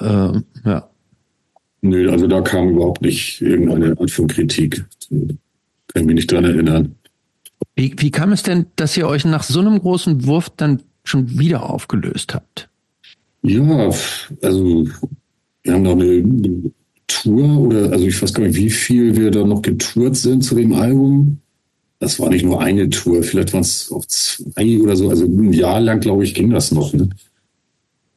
Ähm, 0.00 0.44
ja. 0.64 0.88
nö, 1.82 2.10
also 2.10 2.26
da 2.26 2.40
kam 2.42 2.70
überhaupt 2.70 3.02
nicht 3.02 3.40
irgendeine 3.40 3.98
Art 3.98 4.10
von 4.10 4.26
Kritik. 4.26 4.84
Kann 5.10 5.38
ich 5.94 6.04
mich 6.04 6.14
nicht 6.16 6.32
dran 6.32 6.44
erinnern. 6.44 6.94
Wie, 7.74 7.94
wie 7.98 8.10
kam 8.10 8.32
es 8.32 8.42
denn, 8.42 8.66
dass 8.76 8.96
ihr 8.96 9.06
euch 9.06 9.24
nach 9.24 9.42
so 9.42 9.60
einem 9.60 9.78
großen 9.78 10.26
Wurf 10.26 10.50
dann 10.56 10.82
schon 11.04 11.38
wieder 11.38 11.68
aufgelöst 11.70 12.34
habt? 12.34 12.68
Ja, 13.48 13.90
also 14.42 14.88
wir 15.62 15.72
haben 15.72 15.82
noch 15.82 15.92
eine 15.92 16.72
Tour 17.06 17.60
oder 17.60 17.92
also 17.92 18.04
ich 18.06 18.20
weiß 18.20 18.34
gar 18.34 18.42
nicht, 18.44 18.56
wie 18.56 18.70
viel 18.70 19.16
wir 19.16 19.30
da 19.30 19.44
noch 19.44 19.62
getourt 19.62 20.16
sind 20.16 20.42
zu 20.42 20.56
dem 20.56 20.72
Album. 20.72 21.38
Das 22.00 22.18
war 22.18 22.28
nicht 22.28 22.44
nur 22.44 22.60
eine 22.60 22.90
Tour, 22.90 23.22
vielleicht 23.22 23.52
waren 23.52 23.60
es 23.60 23.90
auch 23.92 24.04
zwei 24.06 24.80
oder 24.80 24.96
so. 24.96 25.08
Also 25.08 25.26
ein 25.26 25.52
Jahr 25.52 25.80
lang, 25.80 26.00
glaube 26.00 26.24
ich, 26.24 26.34
ging 26.34 26.50
das 26.50 26.72
noch. 26.72 26.92
Ne? 26.92 27.08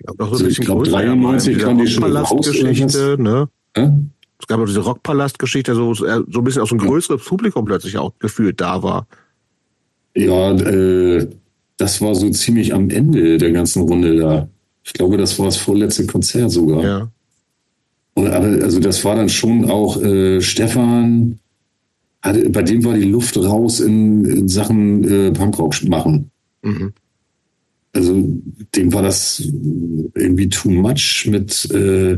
Ja, 0.03 0.13
noch 0.17 0.27
so 0.27 0.31
Also 0.31 0.43
ich 0.45 0.49
bisschen 0.49 0.65
glaub, 0.65 0.79
größer, 0.79 0.97
93 0.97 1.57
ja, 1.57 1.63
kam 1.63 1.77
die 1.77 1.87
schon 1.87 2.03
Rockpalast-Geschichte, 2.03 3.17
ne? 3.19 3.49
Ja? 3.77 3.99
Es 4.41 4.47
gab 4.47 4.59
auch 4.59 4.65
diese 4.65 4.79
Rockpalast-Geschichte, 4.79 5.75
so, 5.75 5.93
so 5.93 6.05
ein 6.07 6.43
bisschen 6.43 6.63
auch 6.63 6.67
so 6.67 6.75
ein 6.75 6.79
größeres 6.79 7.23
Publikum 7.23 7.65
plötzlich 7.65 7.97
auch 7.99 8.13
gefühlt 8.17 8.59
da 8.59 8.81
war. 8.81 9.07
Ja, 10.15 10.53
äh, 10.53 11.27
das 11.77 12.01
war 12.01 12.15
so 12.15 12.29
ziemlich 12.31 12.73
am 12.73 12.89
Ende 12.89 13.37
der 13.37 13.51
ganzen 13.51 13.83
Runde 13.83 14.17
da. 14.17 14.49
Ich 14.89 14.93
glaube, 14.93 15.17
das 15.17 15.37
war 15.37 15.45
das 15.45 15.57
vorletzte 15.57 16.07
Konzert 16.07 16.49
sogar. 16.49 16.83
Ja. 16.83 17.11
Und, 18.15 18.27
also 18.27 18.79
das 18.79 19.05
war 19.05 19.15
dann 19.15 19.29
schon 19.29 19.69
auch 19.69 20.01
äh, 20.01 20.41
Stefan, 20.41 21.37
hatte, 22.23 22.49
bei 22.49 22.63
dem 22.63 22.83
war 22.83 22.95
die 22.95 23.03
Luft 23.03 23.37
raus 23.37 23.81
in, 23.81 24.25
in 24.25 24.47
Sachen 24.47 25.03
äh, 25.03 25.31
Punkrock 25.31 25.87
machen. 25.87 26.31
Mhm. 26.63 26.91
Also 27.93 28.41
dem 28.75 28.91
war 28.91 29.03
das 29.03 29.43
irgendwie 30.15 30.49
too 30.49 30.71
much 30.71 31.27
mit, 31.29 31.69
äh, 31.69 32.17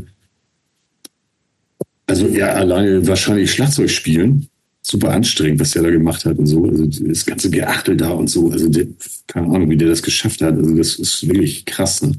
also 2.08 2.28
er 2.28 2.56
alleine 2.56 3.06
wahrscheinlich 3.06 3.52
Schlagzeug 3.52 3.90
spielen. 3.90 4.48
Super 4.82 5.12
anstrengend, 5.12 5.60
was 5.60 5.72
der 5.72 5.84
da 5.84 5.90
gemacht 5.92 6.24
hat 6.24 6.40
und 6.40 6.48
so. 6.48 6.66
Also 6.70 6.86
das 6.86 7.26
ganze 7.26 7.50
Geachtel 7.52 7.98
da 7.98 8.12
und 8.12 8.30
so. 8.30 8.50
Also 8.50 8.70
der, 8.70 8.88
keine 9.28 9.48
Ahnung, 9.48 9.70
wie 9.70 9.78
der 9.78 9.90
das 9.90 10.02
geschafft 10.02 10.42
hat. 10.42 10.56
Also 10.56 10.74
das 10.74 10.96
ist 10.96 11.28
wirklich 11.28 11.66
krass. 11.66 12.02
Ne? 12.02 12.14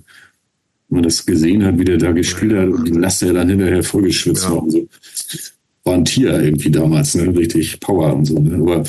Man 0.92 1.02
das 1.02 1.24
gesehen 1.26 1.64
hat, 1.64 1.78
wie 1.78 1.84
der 1.84 1.98
da 1.98 2.12
gespielt 2.12 2.52
hat 2.52 2.68
und 2.68 2.86
die 2.86 2.92
Last, 2.92 3.22
der 3.22 3.32
dann 3.32 3.48
hinterher 3.48 3.82
vollgeschwitzt 3.82 4.44
Ja. 4.44 4.56
war 4.56 4.70
so. 4.70 4.86
War 5.84 5.94
ein 5.94 6.04
Tier 6.04 6.40
irgendwie 6.40 6.70
damals, 6.70 7.14
ne? 7.16 7.34
richtig 7.36 7.80
Power 7.80 8.14
und 8.14 8.26
so. 8.26 8.38
Ne? 8.38 8.54
Aber 8.56 8.84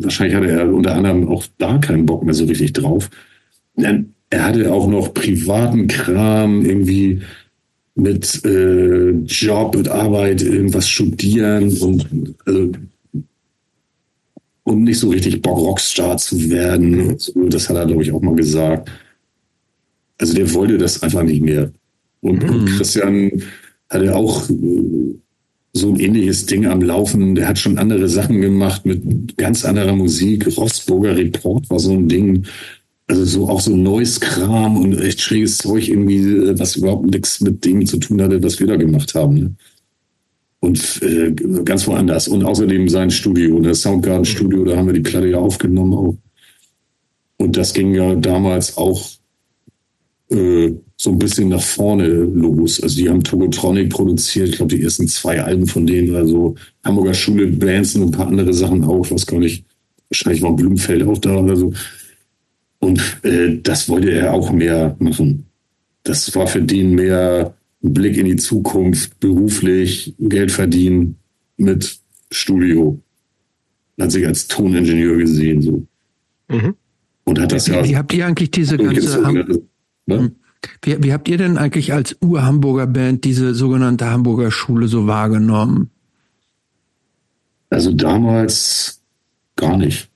wahrscheinlich 0.00 0.34
hatte 0.34 0.50
er 0.50 0.72
unter 0.74 0.94
anderem 0.96 1.28
auch 1.28 1.44
da 1.58 1.78
keinen 1.78 2.04
Bock 2.06 2.24
mehr 2.24 2.34
so 2.34 2.44
richtig 2.46 2.72
drauf. 2.72 3.10
Denn 3.76 4.14
er 4.30 4.44
hatte 4.46 4.72
auch 4.72 4.88
noch 4.88 5.14
privaten 5.14 5.86
Kram, 5.86 6.64
irgendwie 6.64 7.20
mit 7.94 8.44
äh, 8.44 9.10
Job, 9.10 9.76
mit 9.76 9.88
Arbeit, 9.88 10.42
irgendwas 10.42 10.88
studieren 10.88 11.70
und 11.78 12.08
also, 12.46 12.72
um 14.64 14.84
nicht 14.84 14.98
so 14.98 15.10
richtig 15.10 15.42
Bock, 15.42 15.58
Rockstar 15.58 16.16
zu 16.16 16.50
werden. 16.50 17.18
So. 17.18 17.48
Das 17.48 17.68
hat 17.68 17.76
er, 17.76 17.86
glaube 17.86 18.02
ich, 18.02 18.12
auch 18.12 18.22
mal 18.22 18.34
gesagt. 18.34 18.90
Also 20.22 20.34
der 20.34 20.54
wollte 20.54 20.78
das 20.78 21.02
einfach 21.02 21.24
nicht 21.24 21.42
mehr. 21.42 21.72
Und, 22.20 22.48
und 22.48 22.66
Christian 22.66 23.42
hatte 23.90 24.14
auch 24.14 24.48
äh, 24.48 25.14
so 25.72 25.88
ein 25.88 25.98
ähnliches 25.98 26.46
Ding 26.46 26.64
am 26.66 26.80
Laufen. 26.80 27.34
Der 27.34 27.48
hat 27.48 27.58
schon 27.58 27.76
andere 27.76 28.08
Sachen 28.08 28.40
gemacht 28.40 28.86
mit 28.86 29.36
ganz 29.36 29.64
anderer 29.64 29.96
Musik. 29.96 30.46
Rossburger 30.56 31.16
Report 31.16 31.68
war 31.70 31.80
so 31.80 31.90
ein 31.90 32.08
Ding. 32.08 32.46
Also 33.08 33.24
so 33.24 33.48
auch 33.48 33.60
so 33.60 33.74
neues 33.76 34.20
Kram 34.20 34.76
und 34.76 34.96
echt 35.00 35.20
schräges 35.20 35.58
Zeug 35.58 35.88
irgendwie, 35.88 36.20
äh, 36.20 36.56
was 36.56 36.76
überhaupt 36.76 37.10
nichts 37.10 37.40
mit 37.40 37.64
dem 37.64 37.84
zu 37.84 37.96
tun 37.96 38.22
hatte, 38.22 38.40
was 38.44 38.60
wir 38.60 38.68
da 38.68 38.76
gemacht 38.76 39.16
haben. 39.16 39.34
Ne? 39.34 39.54
Und 40.60 41.02
äh, 41.02 41.32
ganz 41.64 41.88
woanders. 41.88 42.28
Und 42.28 42.44
außerdem 42.44 42.88
sein 42.88 43.10
Studio, 43.10 43.58
das 43.58 43.82
Soundgarden 43.82 44.24
Studio, 44.24 44.64
da 44.64 44.76
haben 44.76 44.86
wir 44.86 44.94
die 44.94 45.00
Platte 45.00 45.26
ja 45.26 45.38
aufgenommen 45.38 45.94
auch. 45.94 46.16
Und 47.38 47.56
das 47.56 47.74
ging 47.74 47.92
ja 47.92 48.14
damals 48.14 48.76
auch 48.76 49.04
äh, 50.32 50.74
so 50.96 51.10
ein 51.10 51.18
bisschen 51.18 51.48
nach 51.48 51.62
vorne 51.62 52.06
los. 52.06 52.80
Also 52.80 52.96
die 52.96 53.08
haben 53.08 53.22
Togotronic 53.22 53.90
produziert, 53.90 54.50
ich 54.50 54.56
glaube 54.56 54.76
die 54.76 54.82
ersten 54.82 55.08
zwei 55.08 55.42
Alben 55.42 55.66
von 55.66 55.86
denen, 55.86 56.14
also 56.14 56.54
Hamburger 56.84 57.14
Schule, 57.14 57.46
Bands 57.48 57.96
und 57.96 58.02
ein 58.02 58.10
paar 58.10 58.28
andere 58.28 58.52
Sachen 58.52 58.84
auch, 58.84 59.10
was 59.10 59.26
gar 59.26 59.40
nicht, 59.40 59.64
wahrscheinlich 60.08 60.42
war 60.42 60.54
Blumfeld 60.54 61.02
auch 61.02 61.18
da 61.18 61.36
oder 61.38 61.56
so. 61.56 61.72
Und 62.78 63.00
äh, 63.22 63.58
das 63.62 63.88
wollte 63.88 64.10
er 64.10 64.32
auch 64.32 64.52
mehr 64.52 64.96
machen. 64.98 65.46
Das 66.04 66.34
war 66.34 66.46
für 66.46 66.62
den 66.62 66.94
mehr 66.94 67.54
Blick 67.80 68.16
in 68.16 68.26
die 68.26 68.36
Zukunft, 68.36 69.18
beruflich, 69.20 70.14
Geld 70.18 70.50
verdienen 70.50 71.16
mit 71.56 71.98
Studio. 72.30 72.98
Hat 74.00 74.10
sich 74.10 74.26
als 74.26 74.48
Toningenieur 74.48 75.16
gesehen 75.16 75.62
so. 75.62 75.86
Mhm. 76.48 76.74
Und 77.24 77.40
hat 77.40 77.52
das 77.52 77.68
ja 77.68 77.84
Wie 77.84 77.96
habt 77.96 78.12
ihr 78.12 78.26
eigentlich 78.26 78.50
diese 78.50 78.76
ganze. 78.76 79.24
Ham 79.24 79.62
Ne? 80.06 80.32
wie, 80.82 81.02
wie 81.02 81.12
habt 81.12 81.28
ihr 81.28 81.38
denn 81.38 81.58
eigentlich 81.58 81.92
als 81.92 82.16
Ur-Hamburger 82.20 82.86
Band 82.86 83.24
diese 83.24 83.54
sogenannte 83.54 84.10
Hamburger 84.10 84.50
Schule 84.50 84.88
so 84.88 85.06
wahrgenommen? 85.06 85.90
Also 87.70 87.92
damals 87.92 89.00
gar 89.56 89.76
nicht. 89.76 90.08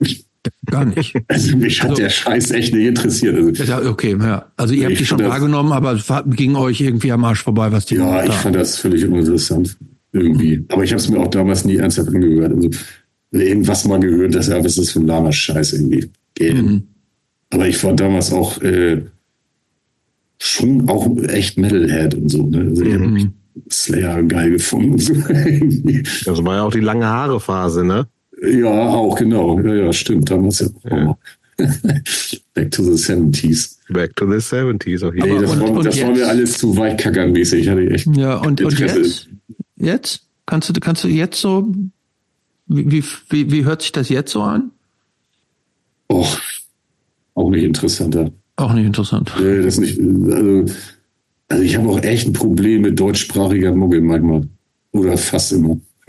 Gar 0.66 0.84
nicht. 0.84 1.14
Also 1.28 1.56
mich 1.56 1.82
hat 1.82 1.90
Also- 1.90 2.02
der 2.02 2.10
Scheiß 2.10 2.50
echt 2.50 2.74
nicht 2.74 2.84
interessiert. 2.86 3.58
Also, 3.60 3.88
okay, 3.90 4.14
ja. 4.20 4.52
Also 4.58 4.74
ihr 4.74 4.86
habt 4.88 4.98
die 5.00 5.06
schon 5.06 5.20
wahrgenommen, 5.24 5.72
aber 5.72 5.92
es 5.92 6.04
ging 6.36 6.54
euch 6.54 6.82
irgendwie 6.82 7.12
am 7.12 7.24
Arsch 7.24 7.42
vorbei, 7.42 7.72
was 7.72 7.86
die 7.86 7.94
ja, 7.94 8.22
ich 8.24 8.30
haben. 8.30 8.38
fand 8.40 8.56
das 8.56 8.76
völlig 8.76 9.06
uninteressant 9.06 9.78
irgendwie. 10.12 10.58
Mhm. 10.58 10.66
Aber 10.68 10.84
ich 10.84 10.90
habe 10.90 11.00
es 11.00 11.08
mir 11.08 11.18
auch 11.18 11.28
damals 11.28 11.64
nie 11.64 11.76
ernsthaft 11.76 12.08
angehört. 12.08 12.52
Also 12.52 12.68
irgendwas 13.30 13.86
mal 13.86 14.00
gehört, 14.00 14.34
dass 14.34 14.48
ja, 14.48 14.58
was 14.58 14.66
ist 14.66 14.78
das 14.78 14.90
für 14.90 15.00
ein 15.00 15.06
lahmer 15.06 15.32
Scheiß 15.32 15.72
irgendwie. 15.72 16.10
Mhm. 16.38 16.82
Aber 17.48 17.66
ich 17.66 17.82
war 17.82 17.94
damals 17.94 18.30
auch 18.30 18.60
äh, 18.60 19.02
schon 20.38 20.88
auch 20.88 21.08
echt 21.28 21.58
Metalhead 21.58 22.14
und 22.14 22.28
so. 22.28 22.42
Ne? 22.46 22.58
Also 22.70 22.82
ich 22.84 22.98
Mhm. 22.98 23.32
Slayer 23.70 24.22
geil 24.24 24.50
gefunden. 24.50 24.96
Das 26.24 26.44
war 26.44 26.56
ja 26.56 26.62
auch 26.64 26.72
die 26.72 26.80
lange 26.80 27.06
Haare 27.06 27.38
Phase, 27.40 27.84
ne? 27.84 28.06
ja, 28.42 28.68
auch 28.68 29.16
genau. 29.16 29.60
Ja, 29.60 29.74
ja, 29.74 29.92
stimmt. 29.92 30.30
Damals 30.30 30.58
ja. 30.90 31.06
auch. 31.06 31.16
Back 32.54 32.70
to 32.72 32.82
the 32.82 32.90
70s. 33.00 33.76
Back 33.88 34.16
to 34.16 34.26
the 34.26 34.38
70s 34.38 35.06
auf 35.06 35.14
jeden 35.14 35.28
Nee, 35.28 35.32
Aber 35.36 35.40
das, 35.42 35.52
und- 35.52 35.60
war, 35.60 35.70
und 35.70 35.86
das 35.86 36.02
war 36.02 36.10
mir 36.10 36.26
alles 36.28 36.58
zu 36.58 36.76
weichkackermäßig. 36.76 37.62
Ich 37.62 37.68
hatte 37.68 37.88
echt 37.90 38.08
Ja, 38.16 38.38
und, 38.38 38.60
und 38.60 38.78
jetzt? 38.78 39.28
Jetzt? 39.76 40.26
Kannst 40.46 40.68
du, 40.68 40.72
kannst 40.80 41.04
du 41.04 41.08
jetzt 41.08 41.40
so, 41.40 41.72
wie, 42.66 43.04
wie, 43.30 43.50
wie, 43.52 43.64
hört 43.64 43.82
sich 43.82 43.92
das 43.92 44.08
jetzt 44.08 44.32
so 44.32 44.42
an? 44.42 44.72
Oh, 46.08 46.26
auch 47.34 47.50
nicht 47.50 47.62
interessanter. 47.64 48.30
Auch 48.56 48.72
nicht 48.72 48.86
interessant. 48.86 49.32
Nee, 49.40 49.62
das 49.62 49.78
nicht. 49.78 49.98
Also, 49.98 50.64
also 51.48 51.62
ich 51.62 51.76
habe 51.76 51.88
auch 51.88 52.02
echt 52.02 52.28
ein 52.28 52.32
Problem 52.32 52.82
mit 52.82 52.98
deutschsprachiger 52.98 53.74
Mucke 53.74 54.00
manchmal. 54.00 54.46
Oder 54.92 55.16
fast 55.18 55.52
immer. 55.52 55.78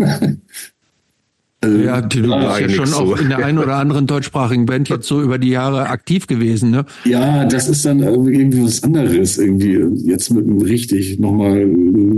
also, 1.61 1.77
Ja, 1.77 2.01
du 2.01 2.21
bist 2.21 2.59
ja 2.59 2.69
schon 2.69 2.85
so. 2.85 2.95
auch 2.97 3.19
in 3.19 3.29
der 3.29 3.43
einen 3.43 3.57
oder 3.57 3.77
anderen 3.77 4.05
deutschsprachigen 4.05 4.67
Band 4.67 4.89
jetzt 4.89 5.07
so 5.07 5.23
über 5.23 5.39
die 5.39 5.49
Jahre 5.49 5.89
aktiv 5.89 6.27
gewesen, 6.27 6.69
ne? 6.69 6.85
ja, 7.03 7.45
das 7.45 7.67
ist 7.67 7.83
dann 7.83 7.99
irgendwie 8.01 8.61
was 8.63 8.83
anderes. 8.83 9.39
Irgendwie 9.39 9.79
jetzt 10.07 10.29
mit 10.31 10.45
einem 10.45 10.61
richtig 10.61 11.17
nochmal 11.17 11.67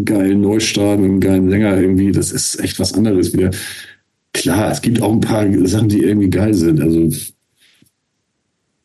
geilen 0.03 0.41
Neustart, 0.41 0.99
einem 0.99 1.21
geilen 1.21 1.49
Sänger 1.49 1.79
irgendwie. 1.79 2.11
Das 2.11 2.33
ist 2.33 2.59
echt 2.61 2.79
was 2.79 2.93
anderes 2.93 3.31
wieder. 3.31 3.51
Klar, 4.33 4.71
es 4.71 4.81
gibt 4.81 5.01
auch 5.01 5.13
ein 5.13 5.21
paar 5.21 5.45
Sachen, 5.67 5.87
die 5.87 6.03
irgendwie 6.03 6.29
geil 6.29 6.53
sind. 6.53 6.81
Also, 6.81 7.09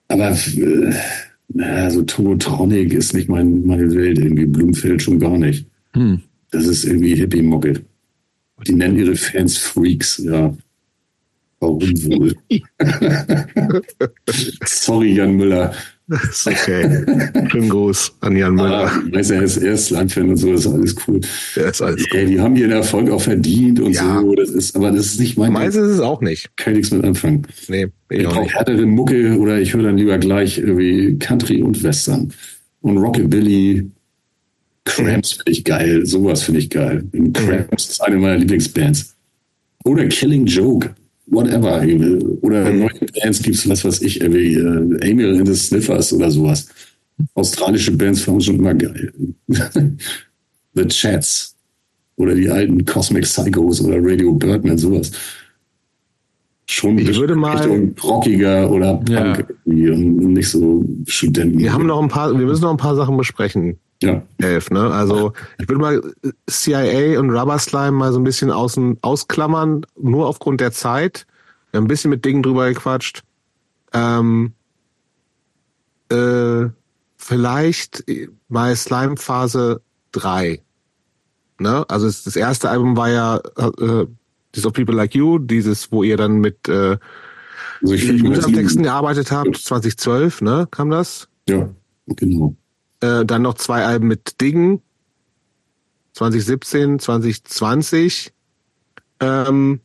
aber 0.09 0.31
äh, 0.31 0.95
na, 1.55 1.91
so 1.91 2.03
Togotronic 2.03 2.93
ist 2.93 3.15
nicht 3.15 3.29
mein, 3.29 3.67
meine 3.67 3.93
Welt 3.95 4.19
irgendwie. 4.19 4.47
Blumfeld 4.47 5.03
schon 5.03 5.19
gar 5.19 5.39
nicht. 5.39 5.67
Hm. 5.95 6.21
Das 6.51 6.67
ist 6.67 6.85
irgendwie 6.85 7.15
Hippie-Mucke. 7.15 7.83
Die 8.67 8.75
nennen 8.75 8.99
ihre 8.99 9.17
Fans 9.17 9.59
Freaks, 9.59 10.19
ja. 10.19 10.55
Warum 11.61 11.81
wohl? 11.81 12.37
Sorry, 14.65 15.15
Jan 15.15 15.37
Müller. 15.37 15.75
Ist 16.09 16.47
okay. 16.47 17.05
Schönen 17.51 17.69
Gruß 17.69 18.13
an 18.21 18.37
Jan 18.37 18.55
Müller. 18.55 18.89
Ah, 18.93 19.03
weiß 19.13 19.31
er 19.31 19.43
ist 19.43 19.57
Erstlandfan 19.59 20.31
und 20.31 20.37
so, 20.37 20.53
das 20.53 20.67
ist 20.67 20.73
alles 20.73 20.97
cool. 21.07 21.21
Der 21.57 21.67
ist 21.69 21.81
alles 21.81 22.05
Ey, 22.13 22.27
die 22.27 22.41
haben 22.41 22.57
ihren 22.57 22.73
Erfolg 22.73 23.09
auch 23.11 23.21
verdient 23.21 23.81
und 23.81 23.93
Ja. 23.93 24.21
so. 24.21 24.35
Das 24.35 24.51
ist, 24.51 24.77
aber 24.77 24.91
das 24.91 25.07
ist 25.07 25.21
nicht 25.21 25.39
mein. 25.39 25.53
Meins 25.53 25.75
ist 25.77 25.89
es 25.89 26.01
auch 26.01 26.21
nicht. 26.21 26.55
Kann 26.57 26.73
ich 26.75 26.79
nichts 26.79 26.91
mit 26.93 27.05
anfangen. 27.05 27.47
Nee, 27.69 27.87
Ich 28.11 28.19
ich 28.21 28.27
auch 28.27 28.35
brauche 28.35 28.49
härtere 28.51 28.85
Mucke 28.85 29.39
oder 29.39 29.61
ich 29.61 29.73
höre 29.75 29.85
dann 29.85 29.97
lieber 29.97 30.19
gleich 30.19 30.59
irgendwie 30.59 31.17
Country 31.19 31.63
und 31.63 31.83
Western. 31.83 32.33
Und 32.81 32.99
Rockabilly, 32.99 33.89
Cramps 34.85 35.33
finde 35.35 35.53
ich 35.53 35.65
geil. 35.65 36.05
Sowas 36.05 36.43
finde 36.43 36.61
ich 36.61 36.69
geil. 36.69 37.05
Und 37.13 37.33
Cramps 37.35 37.89
ist 37.91 38.03
eine 38.03 38.17
meiner 38.17 38.37
Lieblingsbands. 38.39 39.15
Oder 39.85 40.07
Killing 40.09 40.47
Joke. 40.47 40.91
Whatever. 41.33 41.83
Oder 42.43 42.71
neue 42.71 42.91
Bands 43.21 43.43
gibt's 43.43 43.69
was 43.69 43.85
weiß 43.85 44.03
ich, 44.03 44.21
irgendwie, 44.21 44.55
äh, 44.55 45.09
Emil 45.11 45.37
and 45.39 45.49
the 45.49 45.55
Sniffers 45.55 46.13
oder 46.13 46.31
sowas. 46.31 46.69
Australische 47.35 47.93
Bands 47.93 48.21
fand 48.23 48.41
ich 48.43 48.47
schon 48.47 48.57
immer 48.59 48.75
geil. 48.75 49.13
the 50.75 50.87
Chats. 50.89 51.57
Oder 52.17 52.35
die 52.35 52.49
alten 52.51 52.85
Cosmic 52.85 53.25
Psychos 53.25 53.81
oder 53.83 53.97
Radio 53.99 54.33
Birdman, 54.35 54.77
sowas. 54.77 55.11
Schon 56.67 56.99
Ich 56.99 57.19
würde 57.19 57.35
mal- 57.35 57.57
Richtung 57.57 57.95
rockiger 58.03 58.71
oder 58.71 58.95
Punk 58.97 59.09
Ja. 59.11 59.39
irgendwie 59.65 59.91
und 59.91 60.33
nicht 60.35 60.49
so 60.49 60.85
Studenten. 61.07 61.59
Wir 61.59 61.73
haben 61.73 61.87
noch 61.87 62.01
ein 62.03 62.09
paar, 62.09 62.31
wir 62.39 62.47
müssen 62.47 62.63
noch 62.63 62.71
ein 62.71 62.77
paar 62.77 62.95
Sachen 62.97 63.17
besprechen. 63.17 63.79
Ja. 64.03 64.23
Elf, 64.39 64.71
ne? 64.71 64.91
Also 64.91 65.33
ich 65.59 65.69
würde 65.69 65.81
mal 65.81 66.03
CIA 66.49 67.19
und 67.19 67.31
Rubber 67.31 67.59
Slime 67.59 67.93
mal 67.93 68.13
so 68.13 68.21
ein 68.21 68.25
bisschen 68.25 68.51
außen 68.51 68.99
ausklammern, 69.03 69.87
nur 69.99 70.27
aufgrund 70.27 70.61
der 70.61 70.73
Zeit. 70.73 71.27
Wir 71.71 71.79
haben 71.79 71.85
ein 71.85 71.89
bisschen 71.89 72.11
mit 72.11 72.25
Dingen 72.25 72.43
drüber 72.43 72.69
gequatscht. 72.69 73.23
Ähm, 73.93 74.53
äh, 76.11 76.69
vielleicht 77.17 78.05
mal 78.49 78.77
Slime 78.77 79.17
Phase 79.17 79.81
3. 80.13 80.61
Ne? 81.59 81.85
Also 81.89 82.07
es, 82.07 82.25
das 82.25 82.37
erste 82.37 82.69
Album 82.71 82.97
war 82.97 83.09
ja 83.11 83.37
äh, 83.57 84.07
This 84.53 84.67
of 84.67 84.75
People 84.75 84.95
Like 84.95 85.15
You, 85.15 85.39
dieses, 85.39 85.91
wo 85.93 86.03
ihr 86.03 86.17
dann 86.17 86.39
mit 86.39 86.69
äh, 86.69 86.99
Also 87.83 88.51
Texten 88.51 88.83
gearbeitet 88.83 89.33
habt, 89.33 89.57
2012, 89.57 90.43
ne? 90.43 90.69
Kam 90.71 90.91
das? 90.91 91.29
Ja, 91.49 91.69
genau. 92.07 92.55
Äh, 93.03 93.27
dann 93.27 93.43
noch 93.43 93.55
zwei 93.55 93.85
Alben 93.85 94.07
mit 94.07 94.41
Dingen. 94.41 94.81
2017, 96.15 96.99
2020. 96.99 98.33
Ähm, 99.21 99.81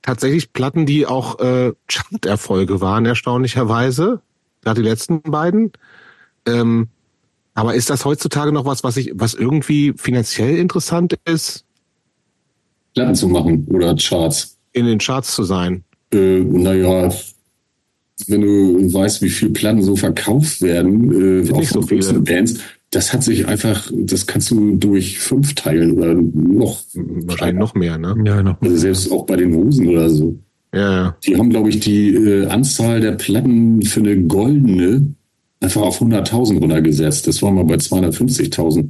tatsächlich 0.00 0.52
Platten, 0.52 0.86
die 0.86 1.06
auch 1.06 1.38
äh, 1.38 1.72
Chart-Erfolge 1.86 2.80
waren, 2.80 3.04
erstaunlicherweise. 3.04 4.20
Gerade 4.62 4.82
die 4.82 4.88
letzten 4.88 5.22
beiden. 5.22 5.72
Ähm, 6.46 6.88
aber 7.54 7.74
ist 7.74 7.90
das 7.90 8.04
heutzutage 8.04 8.52
noch 8.52 8.64
was, 8.64 8.82
was 8.84 8.96
ich, 8.96 9.12
was 9.14 9.34
irgendwie 9.34 9.92
finanziell 9.96 10.56
interessant 10.56 11.18
ist? 11.26 11.66
Platten 12.94 13.14
zu 13.14 13.28
machen 13.28 13.66
oder 13.70 13.94
Charts. 13.96 14.56
In 14.72 14.86
den 14.86 14.98
Charts 14.98 15.34
zu 15.34 15.44
sein. 15.44 15.84
Äh, 16.12 16.40
naja, 16.40 17.12
wenn 18.26 18.40
du 18.40 18.92
weißt, 18.92 19.22
wie 19.22 19.30
viele 19.30 19.52
Platten 19.52 19.82
so 19.82 19.96
verkauft 19.96 20.62
werden, 20.62 21.46
äh, 21.46 21.52
auch 21.52 21.62
so 21.64 21.82
viele 21.82 22.20
Bands, 22.20 22.58
das 22.90 23.12
hat 23.12 23.22
sich 23.22 23.46
einfach, 23.46 23.90
das 23.94 24.26
kannst 24.26 24.50
du 24.50 24.76
durch 24.76 25.18
fünf 25.18 25.54
teilen 25.54 25.92
oder 25.92 26.14
noch. 26.14 26.80
Wahrscheinlich 26.94 27.58
noch 27.58 27.74
mehr, 27.74 27.96
ne? 27.98 28.14
Ja, 28.24 28.42
noch. 28.42 28.60
Also 28.60 28.76
selbst 28.76 29.10
auch 29.10 29.24
bei 29.24 29.36
den 29.36 29.54
Hosen 29.54 29.88
oder 29.88 30.10
so. 30.10 30.38
Ja, 30.74 30.92
ja. 30.92 31.16
Die 31.24 31.36
haben, 31.36 31.50
glaube 31.50 31.70
ich, 31.70 31.80
die 31.80 32.14
äh, 32.14 32.46
Anzahl 32.46 33.00
der 33.00 33.12
Platten 33.12 33.82
für 33.82 34.00
eine 34.00 34.16
goldene 34.22 35.14
einfach 35.60 35.82
auf 35.82 36.02
100.000 36.02 36.58
runtergesetzt. 36.58 37.26
Das 37.26 37.42
war 37.42 37.50
mal 37.50 37.64
bei 37.64 37.76
250.000. 37.76 38.88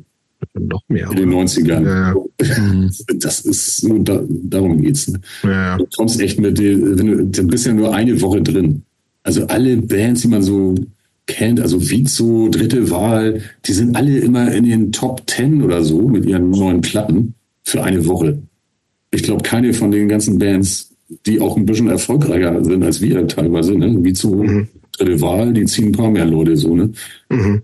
Noch 0.55 0.83
mehr. 0.89 1.09
In 1.11 1.17
den 1.17 1.31
90ern. 1.33 1.85
Ja, 1.85 2.15
ja. 2.15 2.91
Das 3.19 3.41
ist 3.43 3.85
nur 3.85 4.01
da, 4.01 4.23
darum 4.29 4.81
geht's. 4.83 5.07
Ne? 5.09 5.21
Ja, 5.45 5.79
du 5.79 5.87
kommst 5.97 6.21
echt 6.21 6.41
mit, 6.41 6.59
wenn 6.59 7.07
du, 7.07 7.27
du 7.27 7.47
bist 7.47 7.67
ja 7.67 7.73
nur 7.73 7.95
eine 7.95 8.21
Woche 8.21 8.43
drin. 8.43 8.83
Also 9.23 9.47
alle 9.47 9.77
Bands, 9.77 10.23
die 10.23 10.29
man 10.29 10.43
so 10.43 10.75
kennt, 11.27 11.61
also 11.61 11.91
Vizo, 11.91 12.49
dritte 12.51 12.91
Wahl, 12.91 13.43
die 13.65 13.73
sind 13.73 13.97
alle 13.97 14.19
immer 14.19 14.53
in 14.53 14.65
den 14.65 14.93
Top 14.93 15.27
Ten 15.27 15.63
oder 15.63 15.83
so 15.85 16.09
mit 16.09 16.27
ihren 16.27 16.51
neuen 16.51 16.81
Platten 16.81 17.35
für 17.63 17.83
eine 17.85 18.07
Woche. 18.07 18.39
Ich 19.13 19.23
glaube, 19.23 19.43
keine 19.43 19.73
von 19.73 19.91
den 19.91 20.09
ganzen 20.09 20.39
Bands, 20.39 20.91
die 21.27 21.41
auch 21.41 21.57
ein 21.57 21.67
bisschen 21.67 21.89
erfolgreicher 21.89 22.65
sind 22.65 22.83
als 22.83 23.01
wir 23.01 23.27
teilweise, 23.29 23.75
ne? 23.75 24.03
Vizo, 24.03 24.35
mhm. 24.43 24.69
dritte 24.93 25.21
Wahl, 25.21 25.53
die 25.53 25.65
ziehen 25.67 25.89
ein 25.89 25.93
paar 25.93 26.11
mehr 26.11 26.25
Leute 26.25 26.57
so, 26.57 26.75
ne? 26.75 26.91
Mhm. 27.29 27.63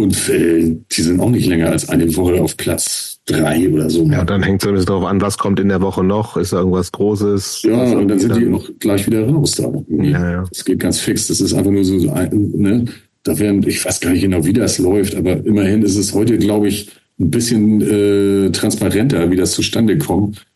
Und 0.00 0.30
äh, 0.30 0.76
die 0.90 1.02
sind 1.02 1.20
auch 1.20 1.28
nicht 1.28 1.46
länger 1.46 1.70
als 1.70 1.88
eine 1.90 2.16
Woche 2.16 2.40
auf 2.40 2.56
Platz 2.56 3.20
drei 3.26 3.68
oder 3.68 3.90
so. 3.90 4.04
Ja, 4.04 4.24
dann 4.24 4.42
hängt 4.42 4.62
es 4.62 4.68
ein 4.68 4.72
bisschen 4.72 4.86
darauf 4.86 5.04
an, 5.04 5.20
was 5.20 5.36
kommt 5.36 5.60
in 5.60 5.68
der 5.68 5.82
Woche 5.82 6.02
noch. 6.02 6.38
Ist 6.38 6.54
da 6.54 6.60
irgendwas 6.60 6.90
Großes? 6.90 7.62
Ja, 7.64 7.82
und 7.98 8.08
dann 8.08 8.18
sind 8.18 8.34
die 8.34 8.50
auch 8.50 8.66
gleich 8.78 9.06
wieder 9.06 9.28
raus 9.28 9.56
da. 9.56 9.70
Ja, 9.88 10.30
ja. 10.30 10.44
Das 10.50 10.64
geht 10.64 10.80
ganz 10.80 11.00
fix. 11.00 11.26
Das 11.26 11.42
ist 11.42 11.52
einfach 11.52 11.70
nur 11.70 11.84
so, 11.84 11.94
ne? 11.96 12.86
Da 13.22 13.38
werden, 13.38 13.62
ich 13.68 13.84
weiß 13.84 14.00
gar 14.00 14.12
nicht 14.12 14.22
genau, 14.22 14.42
wie 14.46 14.54
das 14.54 14.78
läuft, 14.78 15.14
aber 15.14 15.44
immerhin 15.44 15.82
ist 15.82 15.96
es 15.96 16.14
heute, 16.14 16.38
glaube 16.38 16.68
ich, 16.68 16.88
ein 17.18 17.30
bisschen 17.30 17.82
äh, 17.82 18.50
transparenter, 18.50 19.30
wie 19.30 19.36
das 19.36 19.52
zustande 19.52 19.98
kommt. 19.98 20.46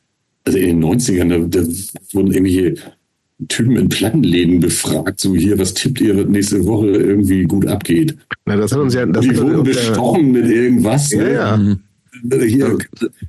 Also 0.44 0.56
in 0.56 0.80
den 0.80 0.84
90ern, 0.84 1.28
da, 1.28 1.60
da 1.60 1.66
wurden 2.12 2.32
irgendwelche 2.32 2.76
Typen 3.48 3.76
in 3.76 3.88
Plattenläden 3.88 4.60
befragt, 4.60 5.20
so 5.20 5.34
hier, 5.34 5.58
was 5.58 5.74
tippt 5.74 6.00
ihr, 6.00 6.16
was 6.16 6.26
nächste 6.26 6.64
Woche 6.66 6.88
irgendwie 6.88 7.44
gut 7.44 7.66
abgeht. 7.66 8.16
Na, 8.46 8.56
das 8.56 8.72
hat 8.72 8.78
uns 8.78 8.94
ja, 8.94 9.04
das 9.06 9.24
die 9.24 9.36
wurden 9.36 9.64
bestochen 9.64 10.32
mit 10.32 10.46
irgendwas. 10.46 11.10
Ja, 11.12 11.22
ne? 11.22 11.32
ja. 11.34 11.56
Mhm. 11.56 11.80
Hier, 12.30 12.78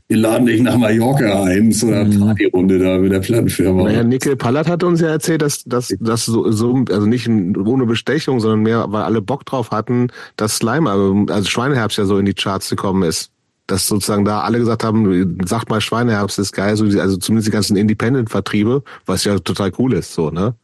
wir 0.08 0.18
laden 0.18 0.46
dich 0.46 0.62
nach 0.62 0.78
Mallorca 0.78 1.44
ein 1.44 1.72
zu 1.72 1.88
einer 1.88 2.06
mhm. 2.06 2.20
Partyrunde 2.20 2.80
da 2.80 2.98
mit 2.98 3.12
der 3.12 3.20
Plattenfirma. 3.20 3.84
Naja, 3.84 4.04
Nickel 4.04 4.38
Pallat 4.38 4.70
hat 4.70 4.84
uns 4.84 5.02
ja 5.02 5.10
erzählt, 5.10 5.42
dass 5.42 5.64
dass 5.66 5.94
das 6.00 6.26
so, 6.26 6.50
so, 6.52 6.86
also 6.90 7.06
nicht 7.06 7.28
ohne 7.28 7.86
Bestechung, 7.88 8.40
sondern 8.40 8.62
mehr, 8.62 8.86
weil 8.90 9.02
alle 9.02 9.22
Bock 9.22 9.46
drauf 9.46 9.72
hatten, 9.72 10.10
dass 10.38 10.58
Slime, 10.58 10.90
also 10.90 11.50
Schweineherbst 11.50 11.98
ja 11.98 12.06
so 12.06 12.18
in 12.20 12.26
die 12.26 12.36
Charts 12.36 12.70
gekommen 12.70 13.04
ist 13.04 13.32
dass 13.68 13.88
sozusagen 13.88 14.26
da 14.26 14.42
alle 14.42 14.60
gesagt 14.60 14.84
haben, 14.84 15.38
sagt 15.46 15.70
mal 15.70 15.82
Schweineherbst 15.82 16.40
ist 16.40 16.52
geil, 16.52 16.76
so 16.76 16.86
also 17.00 17.18
zumindest 17.18 17.48
die 17.48 17.52
ganzen 17.52 17.76
Independent-Vertriebe, 17.78 18.84
was 19.06 19.24
ja 19.24 19.40
total 19.40 19.72
cool 19.80 19.94
ist, 19.94 20.14
so, 20.14 20.30
ne? 20.30 20.56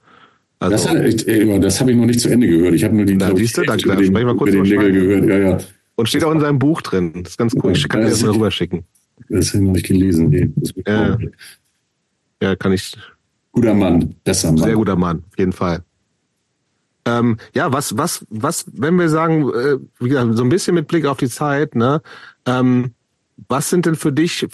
Also, 0.60 0.94
das, 0.94 1.26
das 1.26 1.80
habe 1.80 1.92
ich 1.92 1.98
noch 1.98 2.06
nicht 2.06 2.20
zu 2.20 2.30
Ende 2.30 2.48
gehört. 2.48 2.76
Ich 2.76 2.84
habe 2.84 2.96
nur 2.96 3.06
die 3.06 3.16
Na, 3.16 3.36
siehst 3.36 3.58
du, 3.58 3.64
danke, 3.64 3.86
über 3.86 3.96
den, 3.96 4.14
mal 4.14 4.36
kurz 4.36 4.54
über 4.54 4.64
den 4.64 4.70
Deckel 4.70 4.92
gehört. 4.92 5.26
Ja, 5.26 5.38
ja. 5.40 5.58
Und 5.96 6.08
steht 6.08 6.24
auch 6.24 6.32
in 6.32 6.40
seinem 6.40 6.60
Buch 6.60 6.84
drin. 6.84 7.24
Das 7.24 7.32
ist 7.32 7.38
ganz 7.38 7.56
cool. 7.64 7.72
Ich 7.72 7.90
kann 7.90 8.02
dir 8.02 8.10
das 8.10 8.22
mal 8.22 8.32
rüberschicken. 8.32 8.84
Das 9.28 9.50
habe 9.50 9.58
ich 9.58 9.64
noch 9.64 9.74
nicht 9.74 9.88
gelesen. 9.88 10.30
Nee, 10.30 10.52
ja. 10.86 11.18
ja, 12.44 12.56
kann 12.56 12.74
ich. 12.74 12.96
Guter 13.54 13.74
Mann, 13.74 14.14
besser 14.24 14.52
Mann. 14.52 14.64
Sehr 14.64 14.76
guter 14.76 14.96
Mann, 14.96 15.24
auf 15.32 15.40
jeden 15.40 15.52
Fall. 15.52 15.84
Ähm, 17.06 17.38
ja, 17.56 17.74
was, 17.74 17.98
was, 17.98 18.26
was, 18.30 18.66
wenn 18.72 18.96
wir 19.00 19.10
sagen, 19.10 19.50
äh, 19.50 19.78
wie 20.00 20.10
gesagt, 20.10 20.38
so 20.38 20.44
ein 20.44 20.50
bisschen 20.50 20.76
mit 20.76 20.88
Blick 20.88 21.08
auf 21.08 21.18
die 21.18 21.30
Zeit, 21.30 21.76
ne? 21.76 22.02
Ähm, 22.46 22.94
was 23.48 23.70
sind 23.70 23.86
denn 23.86 23.96
für 23.96 24.12
dich 24.12 24.46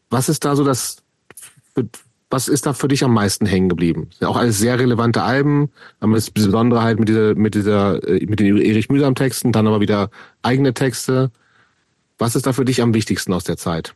was 0.09 0.29
ist 0.29 0.45
da 0.45 0.55
so 0.55 0.63
das, 0.63 1.03
was 2.29 2.47
ist 2.47 2.65
da 2.65 2.71
für 2.73 2.87
dich 2.87 3.03
am 3.03 3.13
meisten 3.13 3.45
hängen 3.45 3.69
geblieben? 3.69 4.09
Ja 4.19 4.29
auch 4.29 4.37
alles 4.37 4.57
sehr 4.57 4.79
relevante 4.79 5.21
Alben, 5.21 5.69
aber 5.99 6.15
das 6.15 6.31
Besondere 6.31 6.81
halt 6.81 6.99
mit 6.99 7.09
dieser, 7.09 7.35
mit 7.35 7.53
dieser, 7.55 8.07
äh, 8.07 8.25
mit 8.25 8.39
den 8.39 8.57
Erich 8.57 8.89
Mühsam 8.89 9.15
Texten, 9.15 9.51
dann 9.51 9.67
aber 9.67 9.81
wieder 9.81 10.09
eigene 10.41 10.73
Texte. 10.73 11.31
Was 12.17 12.35
ist 12.35 12.47
da 12.47 12.53
für 12.53 12.65
dich 12.65 12.81
am 12.81 12.93
wichtigsten 12.93 13.33
aus 13.33 13.43
der 13.43 13.57
Zeit? 13.57 13.93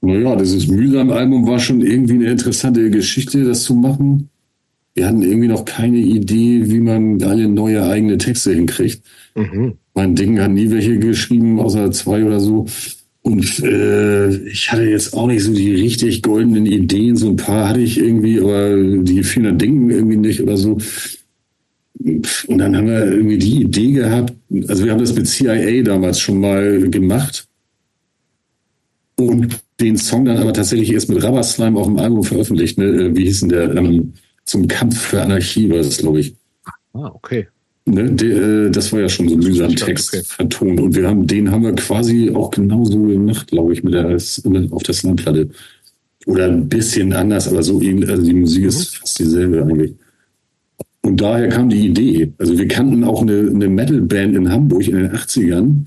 Naja, 0.00 0.36
dieses 0.36 0.68
Mühsam-Album 0.68 1.44
war 1.46 1.58
schon 1.58 1.80
irgendwie 1.80 2.14
eine 2.14 2.30
interessante 2.30 2.88
Geschichte, 2.90 3.44
das 3.44 3.64
zu 3.64 3.74
machen 3.74 4.30
wir 4.98 5.06
hatten 5.06 5.22
irgendwie 5.22 5.46
noch 5.46 5.64
keine 5.64 5.98
Idee, 5.98 6.62
wie 6.64 6.80
man 6.80 7.22
alle 7.22 7.46
neue 7.46 7.84
eigene 7.84 8.18
Texte 8.18 8.52
hinkriegt. 8.52 9.00
Mhm. 9.36 9.74
Mein 9.94 10.16
Ding 10.16 10.40
hat 10.40 10.50
nie 10.50 10.70
welche 10.70 10.98
geschrieben, 10.98 11.60
außer 11.60 11.92
zwei 11.92 12.24
oder 12.24 12.40
so. 12.40 12.66
Und 13.22 13.60
äh, 13.60 14.28
ich 14.48 14.72
hatte 14.72 14.82
jetzt 14.82 15.14
auch 15.14 15.28
nicht 15.28 15.44
so 15.44 15.52
die 15.52 15.72
richtig 15.72 16.22
goldenen 16.22 16.66
Ideen. 16.66 17.16
So 17.16 17.28
ein 17.28 17.36
paar 17.36 17.68
hatte 17.68 17.80
ich 17.80 18.00
irgendwie, 18.00 18.40
aber 18.40 18.76
die 18.76 19.22
vielen 19.22 19.56
Dingen 19.56 19.88
irgendwie 19.88 20.16
nicht 20.16 20.42
oder 20.42 20.56
so. 20.56 20.78
Und 22.00 22.58
dann 22.58 22.76
haben 22.76 22.88
wir 22.88 23.12
irgendwie 23.12 23.38
die 23.38 23.62
Idee 23.62 23.92
gehabt, 23.92 24.34
also 24.66 24.84
wir 24.84 24.90
haben 24.90 25.00
das 25.00 25.14
mit 25.14 25.28
CIA 25.28 25.82
damals 25.82 26.18
schon 26.18 26.40
mal 26.40 26.90
gemacht. 26.90 27.46
Und 29.14 29.60
den 29.78 29.96
Song 29.96 30.24
dann 30.24 30.38
aber 30.38 30.52
tatsächlich 30.52 30.92
erst 30.92 31.08
mit 31.08 31.22
Rubber 31.22 31.44
Slime 31.44 31.78
auf 31.78 31.86
dem 31.86 31.98
Album 31.98 32.24
veröffentlicht. 32.24 32.78
Ne? 32.78 33.16
Wie 33.16 33.26
hieß 33.26 33.40
denn 33.40 33.48
der? 33.50 33.76
Ähm, 33.76 34.12
zum 34.48 34.66
Kampf 34.66 34.98
für 34.98 35.22
Anarchie 35.22 35.68
war 35.70 35.78
das, 35.78 35.98
glaube 35.98 36.20
ich. 36.20 36.34
Ah, 36.94 37.10
okay. 37.12 37.46
Ne, 37.84 38.10
de, 38.10 38.66
äh, 38.66 38.70
das 38.70 38.92
war 38.92 39.00
ja 39.00 39.08
schon 39.08 39.28
so 39.28 39.34
ein 39.34 39.40
mühsam 39.40 39.74
Text 39.76 40.14
okay. 40.14 40.22
vertont. 40.24 40.80
Und 40.80 40.94
wir 40.94 41.06
haben, 41.06 41.26
den 41.26 41.50
haben 41.50 41.62
wir 41.62 41.74
quasi 41.74 42.30
auch 42.34 42.50
genauso 42.50 43.02
gemacht, 43.02 43.48
glaube 43.48 43.72
ich, 43.72 43.82
mit 43.82 43.94
der, 43.94 44.16
auf 44.70 44.82
der 44.82 44.94
Slamplatte. 44.94 45.50
Oder 46.26 46.46
ein 46.46 46.68
bisschen 46.68 47.12
anders, 47.12 47.48
aber 47.48 47.62
so 47.62 47.80
ähnlich, 47.80 48.10
also 48.10 48.22
die 48.22 48.34
Musik 48.34 48.62
mhm. 48.62 48.68
ist 48.68 48.96
fast 48.96 49.18
dieselbe 49.18 49.62
eigentlich. 49.62 49.94
Und 51.02 51.20
daher 51.20 51.48
kam 51.48 51.70
die 51.70 51.86
Idee. 51.86 52.32
Also 52.38 52.58
wir 52.58 52.68
kannten 52.68 53.04
auch 53.04 53.22
eine, 53.22 53.50
eine 53.54 53.68
Metal-Band 53.68 54.36
in 54.36 54.50
Hamburg 54.50 54.86
in 54.86 54.96
den 54.96 55.12
80ern, 55.12 55.84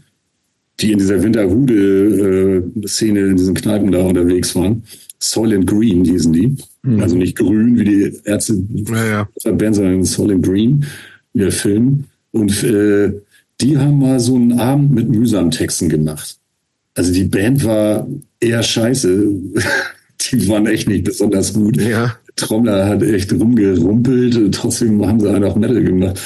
die 0.80 0.92
in 0.92 1.00
dieser 1.00 1.22
Winterhude-Szene 1.22 3.20
äh, 3.20 3.30
in 3.30 3.38
diesen 3.38 3.54
Kneipen 3.54 3.92
da 3.92 4.02
unterwegs 4.04 4.56
waren. 4.56 4.84
Soylent 5.20 5.68
Green 5.68 6.06
hießen 6.06 6.34
die. 6.34 6.56
Mhm. 6.84 7.02
Also 7.02 7.16
nicht 7.16 7.38
grün 7.38 7.78
wie 7.78 7.84
die 7.84 8.14
Ärzte 8.26 8.56
ja, 8.90 9.28
ja. 9.44 9.52
Band, 9.52 9.76
sondern 9.76 10.04
Soylent 10.04 10.46
Green, 10.46 10.86
wie 11.34 11.40
der 11.40 11.52
Film. 11.52 12.06
Und 12.32 12.64
äh, 12.64 13.14
die 13.60 13.78
haben 13.78 14.00
mal 14.00 14.20
so 14.20 14.36
einen 14.36 14.60
Abend 14.60 14.92
mit 14.92 15.10
mühsamen 15.10 15.52
Texten 15.52 15.90
gemacht. 15.90 16.38
Also 16.96 17.14
die 17.14 17.26
Band 17.26 17.64
war 17.64 18.08
eher 18.40 18.64
scheiße. 18.64 19.28
die 20.32 20.48
waren 20.48 20.68
echt 20.68 20.88
nicht 20.88 21.04
besonders 21.04 21.54
gut. 21.54 21.78
Ja. 21.78 22.16
Trommler 22.36 22.88
hat 22.88 23.04
echt 23.04 23.32
rumgerumpelt, 23.34 24.54
trotzdem 24.54 25.06
haben 25.06 25.20
sie 25.20 25.32
halt 25.32 25.44
auch 25.44 25.56
Metal 25.56 25.84
gemacht. 25.84 26.20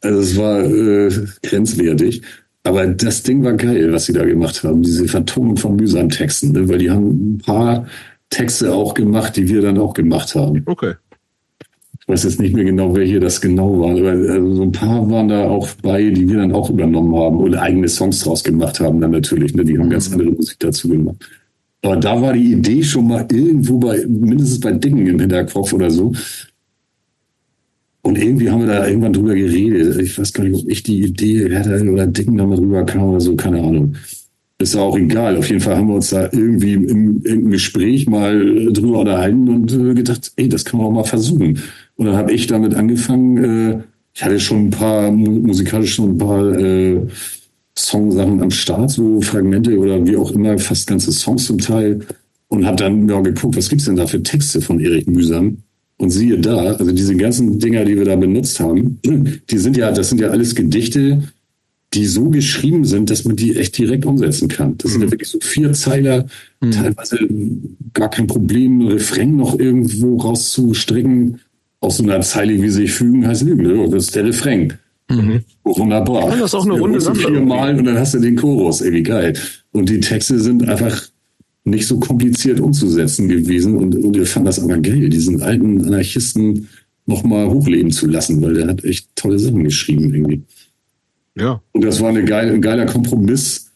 Also 0.00 0.20
es 0.20 0.36
war 0.36 0.64
äh, 0.64 1.10
grenzwertig. 1.42 2.22
Aber 2.62 2.86
das 2.86 3.22
Ding 3.22 3.42
war 3.42 3.54
geil, 3.54 3.92
was 3.92 4.06
sie 4.06 4.12
da 4.12 4.24
gemacht 4.24 4.62
haben, 4.64 4.82
diese 4.82 5.08
Vertonung 5.08 5.56
von 5.56 5.76
mühsamen 5.76 6.10
Texten, 6.10 6.52
ne? 6.52 6.68
weil 6.68 6.78
die 6.78 6.90
haben 6.90 7.34
ein 7.34 7.38
paar 7.38 7.86
Texte 8.30 8.72
auch 8.72 8.94
gemacht, 8.94 9.36
die 9.36 9.48
wir 9.48 9.60
dann 9.60 9.78
auch 9.78 9.92
gemacht 9.92 10.34
haben. 10.34 10.62
Okay. 10.64 10.94
Ich 12.00 12.08
weiß 12.08 12.24
jetzt 12.24 12.40
nicht 12.40 12.54
mehr 12.54 12.64
genau, 12.64 12.96
hier 12.96 13.20
das 13.20 13.40
genau 13.40 13.78
war, 13.80 13.90
aber 13.90 14.32
also 14.32 14.54
so 14.54 14.62
ein 14.62 14.72
paar 14.72 15.08
waren 15.10 15.28
da 15.28 15.48
auch 15.48 15.68
bei, 15.82 16.10
die 16.10 16.28
wir 16.28 16.38
dann 16.38 16.52
auch 16.52 16.70
übernommen 16.70 17.14
haben 17.14 17.36
oder 17.36 17.62
eigene 17.62 17.88
Songs 17.88 18.20
draus 18.20 18.42
gemacht 18.42 18.80
haben 18.80 19.00
dann 19.00 19.10
natürlich. 19.10 19.54
Ne? 19.54 19.64
Die 19.64 19.78
haben 19.78 19.90
ganz 19.90 20.08
mhm. 20.08 20.14
andere 20.14 20.30
Musik 20.32 20.58
dazu 20.60 20.88
gemacht. 20.88 21.16
Aber 21.82 21.96
da 21.96 22.20
war 22.20 22.32
die 22.32 22.52
Idee 22.52 22.82
schon 22.82 23.08
mal 23.08 23.26
irgendwo 23.30 23.78
bei, 23.78 24.04
mindestens 24.06 24.60
bei 24.60 24.72
Dingen 24.72 25.06
im 25.06 25.18
Hinterkopf 25.18 25.72
oder 25.72 25.90
so. 25.90 26.12
Und 28.02 28.18
irgendwie 28.18 28.50
haben 28.50 28.60
wir 28.60 28.66
da 28.66 28.86
irgendwann 28.86 29.12
drüber 29.12 29.34
geredet. 29.34 30.00
Ich 30.00 30.18
weiß 30.18 30.32
gar 30.32 30.44
nicht, 30.44 30.62
ob 30.62 30.68
ich 30.68 30.82
die 30.82 31.02
Idee 31.04 31.54
hatte 31.56 31.88
oder 31.90 32.06
Dicken 32.06 32.36
da 32.36 32.46
mal 32.46 32.56
drüber 32.56 32.84
kam 32.84 33.02
oder 33.04 33.20
so, 33.20 33.36
keine 33.36 33.60
Ahnung 33.60 33.94
ist 34.60 34.76
auch 34.76 34.96
egal. 34.96 35.36
Auf 35.36 35.48
jeden 35.48 35.60
Fall 35.60 35.76
haben 35.76 35.88
wir 35.88 35.94
uns 35.94 36.10
da 36.10 36.24
irgendwie 36.24 36.74
im, 36.74 37.22
im 37.24 37.50
Gespräch 37.50 38.06
mal 38.06 38.70
drüber 38.72 39.00
unterhalten 39.00 39.48
und 39.48 39.72
äh, 39.72 39.94
gedacht, 39.94 40.32
ey, 40.36 40.48
das 40.48 40.64
kann 40.64 40.78
man 40.78 40.88
auch 40.88 40.92
mal 40.92 41.04
versuchen. 41.04 41.58
Und 41.96 42.06
dann 42.06 42.16
habe 42.16 42.32
ich 42.32 42.46
damit 42.46 42.74
angefangen, 42.74 43.36
äh, 43.38 43.82
ich 44.12 44.22
hatte 44.22 44.38
schon 44.38 44.66
ein 44.66 44.70
paar 44.70 45.10
musikalisch 45.10 45.94
schon 45.94 46.10
ein 46.10 46.18
paar 46.18 46.58
äh, 46.58 47.00
Songsachen 47.76 48.42
am 48.42 48.50
Start, 48.50 48.90
so 48.90 49.20
Fragmente 49.22 49.78
oder 49.78 50.04
wie 50.04 50.16
auch 50.16 50.32
immer, 50.32 50.58
fast 50.58 50.86
ganze 50.86 51.12
Songs 51.12 51.46
zum 51.46 51.58
Teil. 51.58 52.00
Und 52.48 52.66
habe 52.66 52.76
dann 52.76 53.08
ja, 53.08 53.20
geguckt, 53.20 53.56
was 53.56 53.68
gibt's 53.68 53.84
denn 53.84 53.96
da 53.96 54.06
für 54.06 54.22
Texte 54.22 54.60
von 54.60 54.80
Erik 54.80 55.08
Mühsam? 55.08 55.58
Und 55.98 56.10
siehe 56.10 56.38
da, 56.38 56.56
also 56.56 56.92
diese 56.92 57.14
ganzen 57.14 57.58
Dinger, 57.58 57.84
die 57.84 57.96
wir 57.96 58.04
da 58.04 58.16
benutzt 58.16 58.58
haben, 58.60 58.98
die 59.50 59.58
sind 59.58 59.76
ja, 59.76 59.92
das 59.92 60.08
sind 60.08 60.20
ja 60.20 60.28
alles 60.28 60.54
Gedichte, 60.54 61.22
die 61.94 62.06
so 62.06 62.30
geschrieben 62.30 62.84
sind, 62.84 63.10
dass 63.10 63.24
man 63.24 63.34
die 63.36 63.56
echt 63.56 63.76
direkt 63.76 64.06
umsetzen 64.06 64.48
kann. 64.48 64.78
Das 64.78 64.92
sind 64.92 65.02
ja 65.02 65.10
wirklich 65.10 65.28
so 65.28 65.38
vier 65.40 65.72
Zeiler, 65.72 66.26
Mhm. 66.60 66.70
teilweise 66.72 67.18
gar 67.94 68.10
kein 68.10 68.26
Problem, 68.26 68.82
Refrain 68.86 69.36
noch 69.36 69.58
irgendwo 69.58 70.16
rauszustricken. 70.18 71.40
Aus 71.82 71.96
so 71.96 72.02
einer 72.02 72.20
Zeile, 72.20 72.60
wie 72.60 72.68
sich 72.68 72.92
fügen, 72.92 73.26
heißt 73.26 73.42
Lügen. 73.42 73.62
ne? 73.62 73.88
Das 73.90 74.04
ist 74.04 74.14
der 74.14 74.26
Refrain. 74.26 74.74
Oh, 75.64 75.78
wunderbar. 75.78 76.24
Ja, 76.28 76.36
das 76.36 76.50
ist 76.50 76.54
auch 76.54 76.64
eine 76.66 76.78
runde 76.78 77.00
Sache. 77.00 77.16
Viermal 77.16 77.76
und 77.76 77.84
dann 77.86 77.98
hast 77.98 78.14
du 78.14 78.18
den 78.20 78.36
Chorus. 78.36 78.82
Irgendwie 78.82 79.02
geil. 79.02 79.32
Und 79.72 79.88
die 79.88 79.98
Texte 79.98 80.38
sind 80.38 80.68
einfach 80.68 81.02
nicht 81.64 81.86
so 81.86 81.98
kompliziert 81.98 82.60
umzusetzen 82.60 83.28
gewesen. 83.28 83.76
Und, 83.76 83.96
und 83.96 84.14
wir 84.14 84.26
fanden 84.26 84.46
das 84.46 84.60
aber 84.62 84.76
geil, 84.78 85.08
diesen 85.08 85.42
alten 85.42 85.84
Anarchisten 85.84 86.68
nochmal 87.06 87.48
hochleben 87.50 87.90
zu 87.90 88.06
lassen, 88.06 88.40
weil 88.42 88.54
der 88.54 88.68
hat 88.68 88.84
echt 88.84 89.08
tolle 89.16 89.38
Sachen 89.38 89.64
geschrieben 89.64 90.14
irgendwie. 90.14 90.42
Ja. 91.40 91.60
Und 91.72 91.84
das 91.84 92.00
war 92.00 92.10
eine 92.10 92.24
geil, 92.24 92.52
ein 92.52 92.60
geiler 92.62 92.86
Kompromiss, 92.86 93.70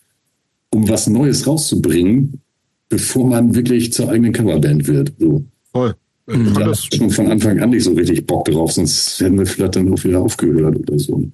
um 0.71 0.89
was 0.89 1.09
Neues 1.09 1.47
rauszubringen, 1.47 2.41
bevor 2.89 3.27
man 3.27 3.55
wirklich 3.55 3.93
zur 3.93 4.11
eigenen 4.11 4.33
Coverband 4.33 4.87
wird. 4.87 5.13
So. 5.19 5.45
Voll. 5.73 5.95
Ich 6.27 6.35
Da 6.35 6.39
fand 6.45 6.57
hatte 6.57 6.65
das, 6.71 6.89
ich 6.91 6.99
schon 6.99 7.11
von 7.11 7.31
Anfang 7.31 7.61
an 7.61 7.71
nicht 7.71 7.85
so 7.85 7.93
richtig 7.93 8.27
Bock 8.27 8.45
drauf, 8.47 8.73
sonst 8.73 9.21
hätten 9.21 9.39
wir 9.39 9.47
vielleicht 9.47 9.77
dann 9.77 9.93
auch 9.93 10.03
wieder 10.05 10.21
aufgehört 10.21 10.77
oder 10.77 10.99
so. 10.99 11.31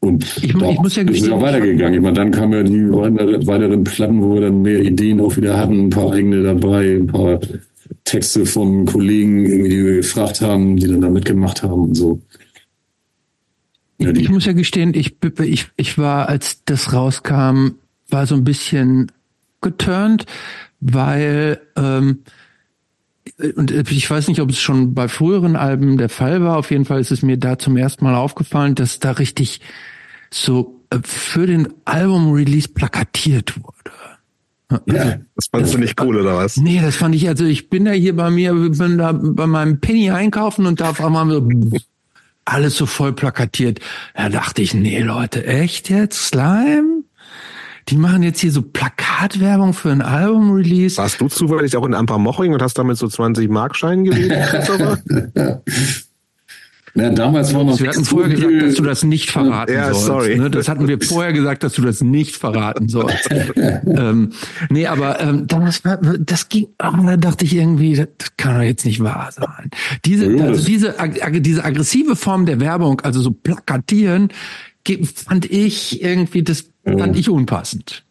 Und 0.00 0.24
Ich- 0.42 0.52
da 0.52 0.70
ich 0.70 0.78
muss 0.78 0.96
ja 0.96 1.02
ist 1.02 1.08
es 1.08 1.14
gestehen, 1.14 1.30
ja 1.32 1.40
weitergegangen. 1.40 1.94
Ich 1.94 2.00
meine, 2.00 2.14
dann 2.14 2.30
kamen 2.30 2.52
ja 2.52 2.62
die 2.62 2.90
weiteren, 2.92 3.46
weiteren 3.46 3.84
Platten, 3.84 4.22
wo 4.22 4.34
wir 4.34 4.42
dann 4.42 4.62
mehr 4.62 4.80
Ideen 4.80 5.20
auch 5.20 5.36
wieder 5.36 5.56
hatten, 5.56 5.86
ein 5.86 5.90
paar 5.90 6.12
eigene 6.12 6.42
dabei, 6.42 6.96
ein 6.96 7.06
paar 7.06 7.40
Texte 8.04 8.44
von 8.46 8.84
Kollegen, 8.84 9.46
irgendwie, 9.46 9.70
die 9.70 9.84
wir 9.84 9.96
gefragt 9.96 10.40
haben, 10.42 10.76
die 10.76 10.86
dann 10.86 11.00
da 11.00 11.08
mitgemacht 11.08 11.62
haben 11.62 11.72
und 11.82 11.94
so. 11.94 12.20
Ich 13.98 14.12
die, 14.12 14.28
muss 14.28 14.44
ja 14.44 14.52
gestehen, 14.52 14.92
ich, 14.94 15.16
ich, 15.40 15.68
ich 15.76 15.98
war, 15.98 16.28
als 16.28 16.64
das 16.64 16.92
rauskam, 16.92 17.76
war 18.08 18.26
so 18.26 18.34
ein 18.34 18.44
bisschen 18.44 19.10
geturnt, 19.60 20.26
weil, 20.80 21.60
ähm, 21.76 22.22
und 23.56 23.70
ich 23.70 24.08
weiß 24.08 24.28
nicht, 24.28 24.40
ob 24.40 24.50
es 24.50 24.60
schon 24.60 24.94
bei 24.94 25.08
früheren 25.08 25.56
Alben 25.56 25.96
der 25.96 26.08
Fall 26.08 26.42
war. 26.42 26.58
Auf 26.58 26.70
jeden 26.70 26.84
Fall 26.84 27.00
ist 27.00 27.10
es 27.10 27.22
mir 27.22 27.38
da 27.38 27.58
zum 27.58 27.76
ersten 27.76 28.04
Mal 28.04 28.14
aufgefallen, 28.14 28.74
dass 28.74 29.00
da 29.00 29.12
richtig 29.12 29.60
so 30.30 30.80
äh, 30.90 30.98
für 31.02 31.46
den 31.46 31.68
Album-Release 31.84 32.68
plakatiert 32.68 33.54
wurde. 33.56 34.82
ja, 34.86 35.18
das 35.34 35.46
fandst 35.50 35.74
du 35.74 35.78
nicht 35.78 36.00
cool, 36.00 36.16
oder 36.20 36.36
was? 36.36 36.56
Nee, 36.56 36.80
das 36.80 36.96
fand 36.96 37.14
ich, 37.14 37.28
also 37.28 37.44
ich 37.44 37.68
bin 37.68 37.84
da 37.84 37.92
hier 37.92 38.14
bei 38.14 38.30
mir, 38.30 38.52
bin 38.52 38.98
da 38.98 39.12
bei 39.12 39.46
meinem 39.46 39.80
Penny 39.80 40.10
einkaufen 40.10 40.66
und 40.66 40.80
da 40.80 40.90
auf 40.90 41.04
einmal 41.04 41.28
so 41.30 41.48
alles 42.46 42.76
so 42.76 42.86
voll 42.86 43.12
plakatiert. 43.12 43.80
Da 44.14 44.28
dachte 44.30 44.62
ich, 44.62 44.72
nee 44.72 45.00
Leute, 45.00 45.46
echt 45.46 45.90
jetzt? 45.90 46.28
Slime? 46.28 47.02
Die 47.88 47.96
machen 47.96 48.22
jetzt 48.22 48.40
hier 48.40 48.50
so 48.50 48.62
Plakatwerbung 48.62 49.72
für 49.72 49.90
ein 49.92 50.02
Album-Release. 50.02 50.96
Warst 50.96 51.20
du 51.20 51.28
zufällig 51.28 51.76
auch 51.76 51.84
in 51.84 51.94
Ampermoching 51.94 52.52
und 52.52 52.62
hast 52.62 52.78
damit 52.78 52.96
so 52.96 53.06
20 53.06 53.48
Markscheinen 53.48 54.04
gewählt? 54.04 54.32
Na, 56.96 57.10
damals 57.10 57.52
war 57.54 57.62
noch 57.62 57.78
Wir 57.78 57.90
hatten 57.90 58.04
vorher 58.04 58.34
gesagt, 58.34 58.62
dass 58.62 58.74
du 58.74 58.82
das 58.82 59.04
nicht 59.04 59.30
verraten 59.30 59.72
Ja, 59.72 59.92
sollst. 59.92 60.06
sorry. 60.06 60.38
Ne? 60.38 60.50
Das 60.50 60.66
hatten 60.68 60.88
wir 60.88 60.98
vorher 61.00 61.32
gesagt, 61.34 61.62
dass 61.62 61.74
du 61.74 61.82
das 61.82 62.00
nicht 62.00 62.36
verraten 62.36 62.88
sollst. 62.88 63.28
ähm, 63.86 64.32
nee, 64.70 64.86
aber 64.86 65.20
ähm, 65.20 65.46
das, 65.46 65.84
war- 65.84 65.98
das 66.18 66.48
ging, 66.48 66.68
aber 66.78 67.02
da 67.10 67.16
dachte 67.18 67.44
ich 67.44 67.54
irgendwie, 67.54 67.94
das 67.96 68.06
kann 68.38 68.56
doch 68.56 68.62
jetzt 68.62 68.86
nicht 68.86 69.00
wahr 69.02 69.28
sein. 69.30 69.70
Diese, 70.06 70.26
also 70.42 70.64
diese, 70.66 70.98
ag- 70.98 71.42
diese 71.42 71.64
aggressive 71.64 72.16
Form 72.16 72.46
der 72.46 72.60
Werbung, 72.60 73.00
also 73.02 73.20
so 73.20 73.30
plakatieren, 73.30 74.28
fand 75.14 75.50
ich 75.50 76.02
irgendwie, 76.02 76.42
das 76.42 76.64
fand 76.84 77.16
ich 77.18 77.28
unpassend. 77.28 78.04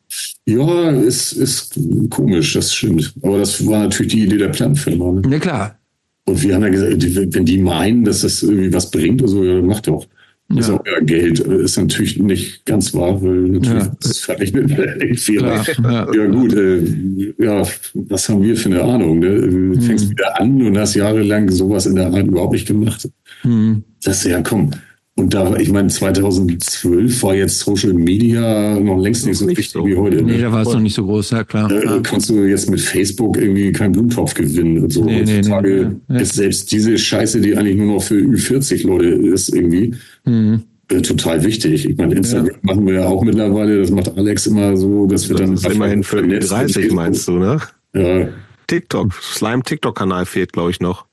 Ja, 0.45 0.91
ist, 0.91 1.31
ist 1.33 1.79
komisch, 2.11 2.53
das 2.53 2.73
stimmt. 2.73 3.13
Aber 3.23 3.39
das 3.39 3.65
war 3.65 3.79
natürlich 3.79 4.13
die 4.13 4.23
Idee 4.25 4.37
der 4.37 4.49
Plattenfirma. 4.49 5.11
Ne? 5.11 5.21
Ja 5.31 5.39
klar. 5.39 5.79
Und 6.27 6.41
wir 6.41 6.55
haben 6.55 6.63
ja 6.63 6.69
gesagt, 6.69 7.33
wenn 7.35 7.45
die 7.45 7.57
meinen, 7.59 8.03
dass 8.03 8.21
das 8.21 8.41
irgendwie 8.43 8.73
was 8.73 8.89
bringt 8.89 9.21
oder 9.21 9.31
so, 9.31 9.43
ja, 9.43 9.61
macht 9.61 9.87
doch. 9.87 10.07
Das 10.49 10.59
ist 10.59 10.67
Ja. 10.69 10.73
auch 10.79 10.85
ja 10.85 10.99
Geld. 10.99 11.39
Ist 11.39 11.77
natürlich 11.77 12.19
nicht 12.19 12.65
ganz 12.65 12.93
wahr, 12.93 13.19
weil 13.21 13.35
natürlich 13.49 13.83
Ja. 13.83 13.95
das 13.99 14.11
ist 14.11 14.19
verrechnet 14.25 15.19
Fehler. 15.19 15.59
Klar, 15.63 16.13
ja. 16.15 16.23
Ja 16.23 16.29
gut, 16.29 16.53
äh, 16.53 17.33
ja, 17.39 17.63
was 17.93 18.29
haben 18.29 18.43
wir 18.43 18.55
für 18.55 18.69
eine 18.69 18.81
Ahnung? 18.83 19.19
Ne? 19.19 19.73
Du 19.73 19.81
fängst 19.81 20.09
wieder 20.09 20.39
an 20.39 20.61
und 20.61 20.77
hast 20.77 20.95
jahrelang 20.95 21.49
sowas 21.49 21.87
in 21.87 21.95
der 21.95 22.07
Art 22.13 22.27
überhaupt 22.27 22.53
nicht 22.53 22.67
gemacht. 22.67 23.09
Hm. 23.41 23.83
Das 24.03 24.17
ist 24.23 24.31
ja, 24.31 24.41
komm. 24.41 24.69
Und 25.17 25.33
da, 25.33 25.55
ich 25.55 25.71
meine, 25.71 25.87
2012 25.87 27.23
war 27.23 27.35
jetzt 27.35 27.59
Social 27.59 27.93
Media 27.93 28.77
noch 28.77 28.97
längst 28.99 29.25
nicht 29.25 29.37
so 29.37 29.47
wichtig 29.47 29.69
so. 29.69 29.85
wie 29.85 29.95
heute. 29.95 30.17
Nee, 30.21 30.33
Ne? 30.33 30.41
da 30.41 30.51
war 30.51 30.61
es 30.63 30.73
noch 30.73 30.81
nicht 30.81 30.93
so 30.95 31.05
groß, 31.05 31.31
ja 31.31 31.45
klar. 31.45 31.71
Äh, 31.71 31.85
Ja. 31.85 31.99
kannst 32.01 32.29
du 32.29 32.43
jetzt 32.43 32.69
mit 32.69 32.81
Facebook 32.81 33.37
irgendwie 33.37 33.71
keinen 33.71 33.93
Blumentopf 33.93 34.33
gewinnen 34.33 34.83
und 34.83 34.91
so. 34.91 35.05
Nee, 35.05 35.23
nee, 35.23 35.37
Heutzutage 35.37 35.69
nee, 35.69 35.83
nee, 35.85 36.15
nee. 36.17 36.21
ist 36.21 36.33
selbst 36.35 36.69
diese 36.73 36.97
Scheiße, 36.97 37.39
die 37.39 37.55
eigentlich 37.55 37.77
nur 37.77 37.95
noch 37.95 38.03
für 38.03 38.15
Ü40 38.15 38.85
Leute 38.85 39.05
ist, 39.07 39.55
irgendwie 39.55 39.95
Hm. 40.25 40.63
äh, 40.91 41.01
total 41.01 41.41
wichtig. 41.45 41.89
Ich 41.89 41.95
meine, 41.97 42.15
Instagram 42.15 42.57
machen 42.63 42.85
wir 42.85 42.95
ja 42.95 43.05
auch 43.05 43.23
mittlerweile, 43.23 43.79
das 43.79 43.91
macht 43.91 44.17
Alex 44.17 44.47
immer 44.47 44.75
so, 44.75 45.07
dass 45.07 45.29
wir 45.29 45.37
Das 45.37 45.45
dann 45.47 45.53
ist 45.55 45.65
immerhin 45.65 46.03
für 46.03 46.21
die 46.23 46.27
Netz 46.27 46.51
und 46.51 46.57
30, 46.57 46.75
Facebook- 46.75 46.95
meinst 46.97 47.27
du, 47.29 47.31
ne? 47.39 47.61
Ja. 47.95 48.27
TikTok, 48.67 49.13
Slime-TikTok-Kanal 49.13 50.25
fehlt, 50.25 50.51
glaube 50.51 50.71
ich, 50.71 50.81
noch. 50.81 51.05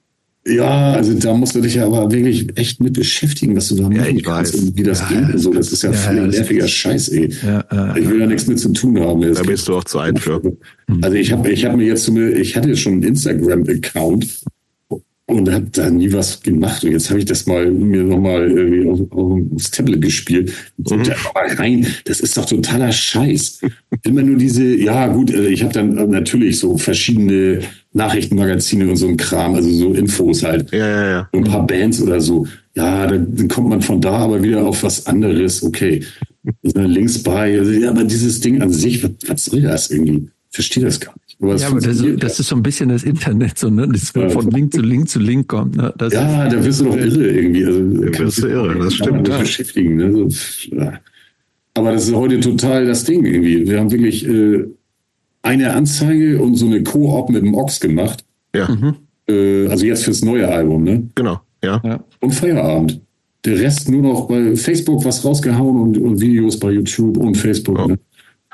Ja, 0.45 0.95
also 0.95 1.15
da 1.15 1.35
musst 1.35 1.55
du 1.55 1.61
dich 1.61 1.77
ja 1.77 1.87
aber 1.87 2.11
wirklich 2.11 2.49
echt 2.59 2.81
mit 2.83 2.95
beschäftigen, 2.95 3.55
was 3.57 3.69
du 3.69 3.77
da 3.77 3.89
machen 3.89 4.17
ich 4.17 4.25
kannst 4.25 4.55
weiß. 4.55 4.61
und 4.63 4.77
wie 4.77 4.83
das 4.83 5.01
Ja, 5.09 5.21
geht 5.21 5.39
so. 5.39 5.53
Das 5.53 5.71
ist 5.71 5.83
ja, 5.83 5.91
ja, 5.93 5.97
voll 5.97 6.17
ja, 6.17 6.27
das 6.27 6.37
nerviger 6.37 6.65
ist- 6.65 6.71
Scheiß, 6.73 7.09
ey. 7.11 7.33
Ja, 7.45 7.65
ja, 7.71 7.97
Ich 7.97 8.09
will 8.09 8.19
da 8.19 8.27
nichts 8.27 8.47
mit 8.49 8.59
zu 8.59 8.73
tun 8.73 8.99
haben. 9.01 9.21
Da 9.35 9.43
bist 9.43 9.69
du 9.69 9.77
auch 9.77 9.85
zu 9.85 9.99
alt 10.01 10.19
für. 10.19 10.41
Also 11.01 11.17
ich 11.17 11.33
habe 11.33 11.49
ich 11.51 11.65
hab 11.65 11.77
mir 11.77 11.85
jetzt 11.87 12.09
ich 12.09 12.57
hatte 12.57 12.77
schon 12.77 12.95
einen 12.95 13.03
Instagram-Account 13.05 14.27
und 15.27 15.51
habe 15.51 15.67
da 15.73 15.89
nie 15.89 16.13
was 16.13 16.43
gemacht. 16.43 16.85
Und 16.85 16.91
jetzt 16.93 17.09
habe 17.09 17.21
ich 17.21 17.25
das 17.25 17.47
mal 17.47 17.71
mir 17.71 18.03
nochmal 18.03 18.51
irgendwie 18.51 18.89
auf, 18.91 19.01
auf, 19.13 19.41
aufs 19.55 19.71
Tablet 19.71 20.03
gespielt. 20.03 20.53
Und 20.77 21.07
da 21.09 21.15
mal 21.35 21.47
rein, 21.55 21.87
das 22.05 22.21
ist 22.21 22.37
doch 22.37 22.45
totaler 22.47 22.93
Scheiß. 22.93 23.61
Immer 24.03 24.23
nur 24.23 24.37
diese, 24.37 24.65
ja 24.75 25.07
gut, 25.07 25.31
äh, 25.31 25.49
ich 25.49 25.63
habe 25.63 25.73
dann 25.73 25.95
natürlich 26.11 26.59
so 26.59 26.77
verschiedene 26.77 27.61
Nachrichtenmagazine 27.95 28.89
und 28.89 28.97
so 28.97 29.07
ein 29.07 29.17
Kram, 29.17 29.55
also 29.55 29.71
so 29.71 29.93
Infos 29.93 30.43
halt. 30.43 30.71
Ja, 30.73 30.87
ja, 30.87 31.11
ja. 31.11 31.29
So 31.33 31.39
ein 31.39 31.45
paar 31.45 31.67
Bands 31.67 32.01
oder 32.01 32.21
so. 32.21 32.47
Ja, 32.75 33.07
dann, 33.07 33.37
dann 33.37 33.49
kommt 33.49 33.69
man 33.69 33.83
von 33.83 34.01
da 34.01 34.13
aber 34.13 34.43
wieder 34.43 34.65
auf 34.65 34.83
was 34.83 35.07
anderes. 35.07 35.63
Okay. 35.63 36.03
Ist 36.63 36.77
dann 36.77 36.91
links 36.91 37.23
bei. 37.23 37.59
Also, 37.59 37.71
ja, 37.71 37.91
aber 37.91 38.05
dieses 38.05 38.41
Ding 38.41 38.63
an 38.63 38.73
sich, 38.73 39.03
was, 39.05 39.11
was 39.27 39.45
soll 39.45 39.61
das 39.61 39.91
irgendwie? 39.91 40.29
Ich 40.51 40.55
verstehe 40.55 40.85
das 40.85 41.01
gar 41.01 41.15
nicht. 41.27 41.37
Aber 41.41 41.57
Ja, 41.57 41.67
aber 41.67 41.81
das, 41.81 41.87
funktioniert 41.87 42.23
das 42.23 42.41
ist 42.41 42.49
so 42.49 42.57
ein 42.57 42.63
bisschen 42.63 42.89
das 42.89 43.03
Internet, 43.05 43.59
so, 43.59 43.69
ne? 43.69 43.89
Das 43.89 44.13
Ja. 44.15 44.29
von 44.31 44.51
Link 44.51 44.73
zu 44.73 44.81
Link 44.81 45.09
zu 45.09 45.19
Link 45.19 45.49
kommt. 45.49 45.77
Ne? 45.77 45.93
Das 45.99 46.13
ja, 46.13 46.49
da 46.49 46.65
wirst 46.65 46.81
du 46.81 46.85
doch 46.87 46.97
irre 46.97 47.31
irgendwie. 47.31 47.65
Also, 47.65 47.81
wirst 47.81 48.43
du 48.43 48.47
irre, 48.49 48.79
das 48.79 48.95
stimmt, 48.95 49.29
ja. 49.29 49.39
beschäftigen. 49.39 49.97
Ne? 49.97 50.13
So, 50.13 50.29
ja. 50.77 50.95
Aber 51.75 51.93
das 51.93 52.09
ist 52.09 52.15
heute 52.15 52.41
total 52.41 52.87
das 52.87 53.05
Ding 53.05 53.25
irgendwie. 53.25 53.67
Wir 53.69 53.81
haben 53.81 53.91
wirklich 53.91 54.27
äh, 54.27 54.65
eine 55.43 55.73
Anzeige 55.75 56.41
und 56.41 56.57
so 56.57 56.67
eine 56.67 56.83
Koop 56.83 57.31
mit 57.31 57.43
dem 57.43 57.55
Ochs 57.55 57.81
gemacht. 57.81 58.25
Ja, 58.55 58.69
Äh, 59.29 59.67
also 59.69 59.87
jetzt 59.87 60.05
fürs 60.05 60.25
neue 60.25 60.49
Album, 60.49 60.83
ne? 60.85 61.09
genau. 61.15 61.41
Ja. 61.63 61.81
Ja. 61.85 62.05
Und 62.21 62.33
Feierabend. 62.33 63.01
Der 63.45 63.59
Rest 63.59 63.89
nur 63.89 64.03
noch 64.03 64.29
bei 64.29 64.55
Facebook 64.57 65.05
was 65.05 65.25
rausgehauen 65.25 65.81
und, 65.81 65.99
und 65.99 66.21
Videos 66.21 66.59
bei 66.59 66.73
YouTube 66.73 67.17
und 67.17 67.37
Facebook. 67.37 67.79
Ja. 67.79 67.87
Ne? 67.89 67.99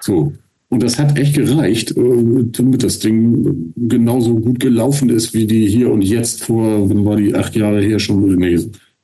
So. 0.00 0.32
Und 0.70 0.82
das 0.82 0.98
hat 0.98 1.18
echt 1.18 1.34
gereicht, 1.34 1.96
äh, 1.96 2.44
damit 2.52 2.82
das 2.82 2.98
Ding 2.98 3.72
genauso 3.76 4.34
gut 4.36 4.60
gelaufen 4.60 5.08
ist, 5.08 5.32
wie 5.32 5.46
die 5.46 5.66
hier 5.66 5.90
und 5.90 6.02
jetzt 6.02 6.44
vor, 6.44 6.88
wann 6.90 7.04
war 7.06 7.16
die, 7.16 7.34
acht 7.34 7.56
Jahre 7.56 7.80
her 7.80 7.98
schon? 7.98 8.34
Nee, 8.36 8.58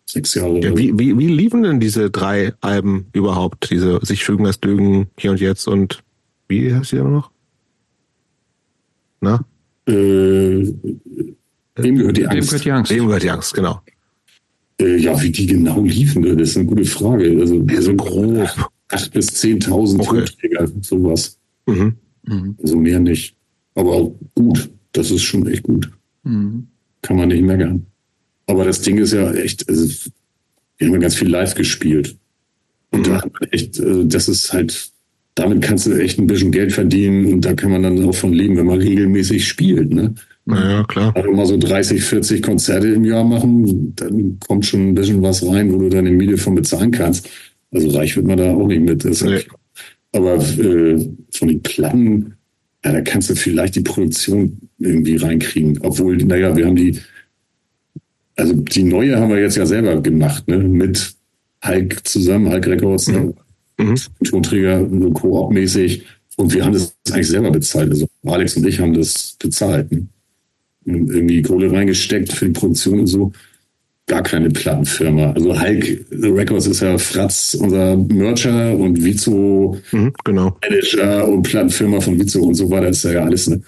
sechs 0.04 0.34
Jahre. 0.34 0.60
Ja, 0.60 0.76
wie, 0.76 0.98
wie, 0.98 1.18
wie 1.18 1.28
liefen 1.28 1.62
denn 1.62 1.80
diese 1.80 2.10
drei 2.10 2.52
Alben 2.60 3.06
überhaupt? 3.14 3.70
Diese 3.70 3.98
sich 4.04 4.24
fügen 4.24 4.44
das 4.44 4.60
Lügen, 4.62 5.06
hier 5.18 5.30
und 5.30 5.40
jetzt 5.40 5.66
und 5.66 6.02
wie 6.48 6.74
heißt 6.74 6.92
die 6.92 6.96
immer 6.96 7.10
noch? 7.10 7.30
Na? 9.24 9.44
äh, 9.86 10.72
dem 11.82 11.96
gehört 11.96 12.16
die 12.16 12.26
Angst. 12.26 12.48
gehört 12.50 12.64
die 12.64 12.70
Angst. 12.72 12.90
Dem 12.92 13.06
gehört 13.06 13.22
die 13.22 13.30
Angst, 13.30 13.52
genau. 13.54 13.80
Äh, 14.80 14.96
ja, 14.96 15.20
wie 15.22 15.30
die 15.30 15.46
genau 15.46 15.82
liefen, 15.82 16.22
ne? 16.22 16.36
das 16.36 16.50
ist 16.50 16.56
eine 16.56 16.66
gute 16.66 16.84
Frage. 16.84 17.36
Also, 17.40 17.64
Ja, 17.68 17.80
so 17.82 17.94
grob. 17.94 18.48
Acht 18.88 19.12
bis 19.12 19.28
10.000 19.42 20.00
Okay. 20.00 20.24
Tonträger, 20.24 20.68
sowas. 20.82 21.38
Mhm. 21.66 21.96
Mhm. 22.26 22.56
Also 22.62 22.76
mehr 22.76 23.00
nicht. 23.00 23.36
Aber 23.74 24.12
gut, 24.34 24.70
das 24.92 25.10
ist 25.10 25.22
schon 25.22 25.46
echt 25.48 25.62
gut. 25.64 25.90
Mhm. 26.22 26.68
Kann 27.02 27.16
man 27.16 27.28
nicht 27.28 27.42
meckern. 27.42 27.86
Aber 28.46 28.64
das 28.64 28.80
Ding 28.82 28.98
ist 28.98 29.12
ja 29.12 29.32
echt, 29.32 29.68
also, 29.68 30.10
wir 30.78 30.86
haben 30.86 30.94
ja 30.94 31.00
ganz 31.00 31.14
viel 31.16 31.28
live 31.28 31.54
gespielt. 31.54 32.16
Und 32.90 33.06
da 33.06 33.22
hat 33.22 33.32
man 33.32 33.48
echt, 33.50 33.78
äh, 33.80 34.04
das 34.06 34.28
ist 34.28 34.52
halt, 34.52 34.90
damit 35.34 35.62
kannst 35.62 35.86
du 35.86 35.92
echt 35.92 36.18
ein 36.18 36.26
bisschen 36.26 36.52
Geld 36.52 36.72
verdienen 36.72 37.32
und 37.32 37.44
da 37.44 37.54
kann 37.54 37.72
man 37.72 37.82
dann 37.82 38.04
auch 38.04 38.14
von 38.14 38.32
leben, 38.32 38.56
wenn 38.56 38.66
man 38.66 38.80
regelmäßig 38.80 39.46
spielt. 39.46 39.92
Ne? 39.92 40.14
Naja, 40.46 40.84
klar. 40.84 41.12
Also 41.16 41.30
mal 41.32 41.46
so 41.46 41.56
30, 41.56 42.02
40 42.02 42.42
Konzerte 42.42 42.88
im 42.88 43.04
Jahr 43.04 43.24
machen, 43.24 43.94
dann 43.96 44.38
kommt 44.46 44.66
schon 44.66 44.88
ein 44.88 44.94
bisschen 44.94 45.22
was 45.22 45.44
rein, 45.46 45.72
wo 45.72 45.78
du 45.78 45.88
deine 45.88 46.10
Miete 46.10 46.36
von 46.36 46.54
bezahlen 46.54 46.90
kannst. 46.90 47.28
Also 47.72 47.88
reich 47.96 48.14
wird 48.14 48.26
man 48.26 48.38
da 48.38 48.54
auch 48.54 48.66
nicht 48.68 48.82
mit. 48.82 49.04
Nee. 49.04 49.40
Aber 50.12 50.36
äh, 50.36 51.08
von 51.32 51.48
den 51.48 51.62
Platten, 51.62 52.34
ja, 52.84 52.92
da 52.92 53.00
kannst 53.00 53.30
du 53.30 53.34
vielleicht 53.34 53.74
die 53.74 53.80
Produktion 53.80 54.58
irgendwie 54.78 55.16
reinkriegen. 55.16 55.78
Obwohl, 55.82 56.16
naja, 56.18 56.54
wir 56.54 56.66
haben 56.66 56.76
die, 56.76 57.00
also 58.36 58.52
die 58.52 58.84
neue 58.84 59.18
haben 59.18 59.30
wir 59.30 59.40
jetzt 59.40 59.56
ja 59.56 59.66
selber 59.66 60.00
gemacht, 60.00 60.46
ne? 60.46 60.58
Mit 60.58 61.14
Hulk 61.66 62.06
zusammen, 62.06 62.52
Hulk 62.52 62.66
Records, 62.66 63.08
ne? 63.08 63.34
Mhm. 63.78 63.94
Tonträger, 64.24 64.88
so 64.88 65.10
Koop-mäßig. 65.10 66.02
Und 66.36 66.52
wir 66.52 66.64
haben 66.64 66.72
das 66.72 66.94
eigentlich 67.10 67.28
selber 67.28 67.50
bezahlt. 67.50 67.90
Also 67.90 68.06
Alex 68.24 68.56
und 68.56 68.66
ich 68.66 68.80
haben 68.80 68.94
das 68.94 69.36
bezahlt. 69.38 69.90
Ne? 69.92 70.06
Und 70.86 71.10
irgendwie 71.10 71.42
Kohle 71.42 71.70
reingesteckt 71.72 72.32
für 72.32 72.46
die 72.46 72.52
Produktion 72.52 73.00
und 73.00 73.06
so. 73.06 73.32
Gar 74.06 74.22
keine 74.22 74.50
Plattenfirma. 74.50 75.32
Also 75.32 75.58
Hulk 75.58 76.04
Records 76.10 76.66
ist 76.66 76.80
ja 76.80 76.98
Fratz, 76.98 77.54
unser 77.54 77.96
Mercher 77.96 78.76
und 78.76 79.02
Vizo 79.02 79.78
Mhm, 79.92 80.12
genau. 80.24 80.56
Manager 80.62 81.26
und 81.26 81.42
Plattenfirma 81.42 82.00
von 82.00 82.20
Vizo 82.20 82.42
und 82.42 82.54
so 82.54 82.70
weiter. 82.70 82.88
Das 82.88 83.02
ist 83.02 83.12
ja 83.12 83.24
alles, 83.24 83.48
ne? 83.48 83.62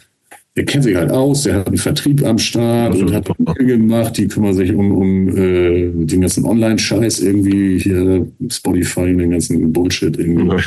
Der 0.57 0.65
kennt 0.65 0.85
sich 0.85 0.97
halt 0.97 1.10
aus, 1.10 1.43
der 1.43 1.57
hat 1.57 1.67
einen 1.67 1.76
Vertrieb 1.76 2.25
am 2.25 2.39
Start 2.39 2.94
und 2.97 3.12
hat. 3.12 3.28
Mühe 3.39 3.76
gemacht, 3.76 4.17
die 4.17 4.26
kümmern 4.26 4.55
sich 4.55 4.73
um, 4.73 4.91
um 4.91 5.28
äh, 5.28 5.91
den 5.93 6.23
ganzen 6.23 6.47
Online-Scheiß 6.47 7.20
irgendwie, 7.20 7.78
hier 7.78 8.26
Spotify, 8.49 9.15
den 9.15 9.33
ganzen 9.33 9.70
Bullshit 9.73 10.17
irgendwie. 10.17 10.44
Mhm. 10.44 10.60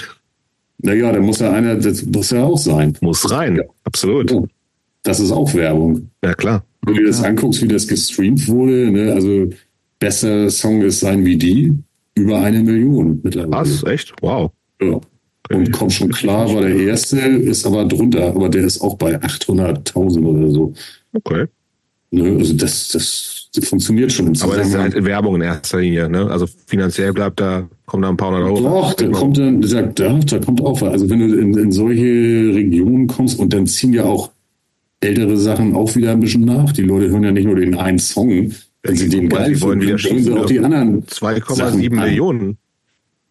Naja, 0.81 1.11
da 1.11 1.19
muss 1.19 1.39
ja 1.39 1.51
einer, 1.51 1.75
das 1.75 2.05
muss 2.05 2.29
ja 2.29 2.43
auch 2.43 2.57
sein. 2.57 2.93
Muss 3.01 3.29
rein. 3.31 3.59
Absolut. 3.83 4.31
Ja. 4.31 4.43
Das 5.03 5.19
ist 5.19 5.31
auch 5.31 5.53
Werbung. 5.55 6.09
Ja, 6.23 6.33
klar. 6.35 6.63
Wenn 6.83 6.93
du 6.93 7.01
dir 7.01 7.07
das 7.07 7.23
anguckst, 7.23 7.61
wie 7.61 7.67
das 7.67 7.87
gestreamt 7.87 8.47
wurde, 8.47 8.91
ne, 8.91 9.11
also 9.11 9.49
bester 9.99 10.49
Song 10.49 10.81
ist 10.81 10.99
sein 10.99 11.25
wie 11.25 11.35
die, 11.35 11.73
über 12.15 12.39
eine 12.39 12.61
Million 12.61 13.19
mittlerweile. 13.23 13.51
Was? 13.51 13.83
Echt? 13.83 14.13
Wow. 14.21 14.51
Ja. 14.81 14.99
Und 15.51 15.71
komm 15.71 15.89
schon 15.89 16.09
klar, 16.11 16.53
war 16.53 16.61
der 16.61 16.75
erste, 16.75 17.17
ist 17.17 17.65
aber 17.65 17.85
drunter, 17.85 18.27
aber 18.27 18.49
der 18.49 18.65
ist 18.65 18.81
auch 18.81 18.95
bei 18.95 19.15
800.000 19.19 20.23
oder 20.23 20.51
so. 20.51 20.73
Okay. 21.13 21.47
Ne? 22.11 22.35
Also 22.37 22.53
das, 22.53 22.89
das, 22.89 23.49
das 23.53 23.67
funktioniert 23.67 24.11
schon 24.11 24.27
im 24.27 24.41
Aber 24.41 24.57
das 24.57 24.67
ist 24.67 24.77
halt 24.77 25.03
Werbung 25.03 25.35
in 25.35 25.41
erster 25.41 25.79
Linie, 25.79 26.09
ne? 26.09 26.29
Also 26.29 26.45
finanziell 26.67 27.13
bleibt 27.13 27.39
da, 27.39 27.67
kommen 27.85 28.03
da 28.03 28.09
ein 28.09 28.17
paar 28.17 28.29
hundert 28.31 28.45
Euro. 28.45 28.61
Doch, 28.61 28.93
da 28.93 29.07
kommt 29.07 29.37
dann, 29.37 29.61
da, 29.61 29.81
da, 29.81 30.19
da 30.19 30.39
kommt 30.39 30.61
auch 30.61 30.81
was. 30.81 30.91
Also 30.91 31.09
wenn 31.09 31.19
du 31.19 31.39
in, 31.39 31.57
in 31.57 31.71
solche 31.71 32.53
Regionen 32.53 33.07
kommst 33.07 33.39
und 33.39 33.51
dann 33.53 33.65
ziehen 33.65 33.93
ja 33.93 34.05
auch 34.05 34.31
ältere 34.99 35.37
Sachen 35.37 35.75
auch 35.75 35.95
wieder 35.95 36.11
ein 36.11 36.19
bisschen 36.19 36.45
nach. 36.45 36.71
Die 36.73 36.81
Leute 36.81 37.09
hören 37.09 37.23
ja 37.23 37.31
nicht 37.31 37.45
nur 37.45 37.55
den 37.55 37.75
einen 37.75 37.99
Song, 37.99 38.51
wenn 38.83 38.95
sie 38.95 39.09
den 39.09 39.29
geil 39.29 39.59
wollen 39.61 39.81
finden, 39.81 39.97
wieder 39.97 40.09
hören 40.09 40.23
sie 40.23 40.31
auch 40.33 40.45
die 40.45 40.59
anderen. 40.59 41.03
2,7 41.05 41.55
Sachen 41.55 41.99
an. 41.99 42.05
Millionen. 42.05 42.57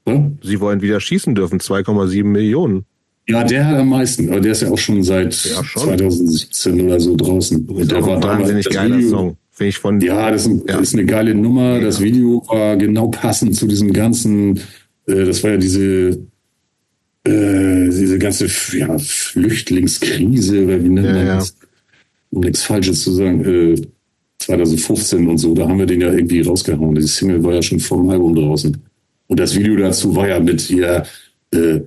Ne? 0.08 0.38
Sie 0.42 0.60
wollen 0.60 0.80
wieder 0.82 1.00
schießen 1.00 1.34
dürfen. 1.34 1.60
2,7 1.60 2.24
Millionen. 2.24 2.84
Ja, 3.28 3.44
der 3.44 3.66
hat 3.66 3.76
am 3.76 3.90
meisten, 3.90 4.30
aber 4.30 4.40
der 4.40 4.52
ist 4.52 4.62
ja 4.62 4.70
auch 4.70 4.78
schon 4.78 5.02
seit 5.02 5.34
Ja, 5.44 5.62
schon. 5.62 5.82
2017 5.82 6.80
oder 6.80 6.98
so 6.98 7.14
draußen. 7.14 7.66
Das 7.66 7.76
ist 7.82 7.92
auch 7.92 8.08
ein 8.08 8.22
wahnsinnig 8.22 8.68
geiler 8.70 8.96
Video- 8.98 9.10
Song. 9.10 9.36
Finde 9.50 9.68
ich 9.70 9.78
von. 9.78 10.00
Ja, 10.00 10.30
das 10.30 10.42
ist, 10.46 10.48
ein, 10.52 10.62
Ja. 10.68 10.78
ist 10.78 10.94
eine 10.94 11.04
geile 11.04 11.34
Nummer. 11.34 11.80
Das 11.80 12.00
Video 12.00 12.42
war 12.48 12.76
genau 12.76 13.08
passend 13.08 13.54
zu 13.56 13.66
diesem 13.66 13.92
ganzen, 13.92 14.56
äh, 15.06 15.24
das 15.26 15.42
war 15.42 15.50
ja 15.52 15.56
diese, 15.58 16.10
äh, 17.24 17.88
diese 17.90 18.18
ganze 18.18 18.46
ja, 18.78 18.96
Flüchtlingskrise, 18.98 20.64
oder 20.64 20.82
wie 20.82 20.88
nennt 20.88 21.06
Ja, 21.06 21.12
man 21.12 21.26
ja. 21.26 21.34
das? 21.36 21.54
Um 22.30 22.40
nichts 22.42 22.62
Falsches 22.62 23.02
zu 23.02 23.12
sagen, 23.12 23.44
äh, 23.44 23.74
2015 24.38 25.26
und 25.26 25.38
so, 25.38 25.54
da 25.54 25.68
haben 25.68 25.78
wir 25.78 25.86
den 25.86 26.00
ja 26.00 26.12
irgendwie 26.12 26.40
rausgehauen. 26.42 26.94
Die 26.94 27.02
Single 27.02 27.42
war 27.42 27.54
ja 27.54 27.62
schon 27.62 27.80
vor 27.80 27.98
dem 27.98 28.10
Album 28.10 28.34
draußen. 28.34 28.76
Und 29.28 29.38
das 29.38 29.56
Video 29.56 29.76
dazu 29.76 30.16
war 30.16 30.28
ja 30.28 30.40
mit 30.40 30.68
ihr, 30.70 31.04
äh, 31.52 31.80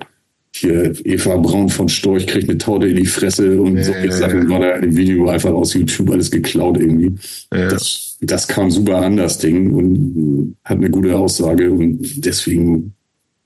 hier 0.53 0.94
Eva 1.06 1.38
Braun 1.38 1.70
von 1.70 1.90
Storch 1.90 2.28
kriegt 2.28 2.50
eine 2.50 2.58
Torte 2.58 2.88
in 2.88 2.98
die 2.98 3.06
Fresse 3.06 3.60
und 3.61 3.78
Ja, 3.78 3.84
solche 3.84 4.08
ja, 4.08 4.11
Sachen 4.11 4.44
ja. 4.44 4.50
war 4.50 4.60
da 4.60 4.76
im 4.76 4.95
Video 4.95 5.28
einfach 5.28 5.52
aus 5.52 5.74
YouTube 5.74 6.11
alles 6.11 6.30
geklaut 6.30 6.78
irgendwie. 6.78 7.16
Ja. 7.53 7.70
Das, 7.70 8.18
das 8.22 8.48
kam 8.48 8.70
super 8.70 8.98
an, 8.98 9.18
das 9.18 9.40
Ding, 9.40 9.74
und 9.74 10.56
hat 10.64 10.78
eine 10.78 10.90
gute 10.90 11.18
Aussage 11.18 11.72
und 11.72 12.26
deswegen 12.26 12.94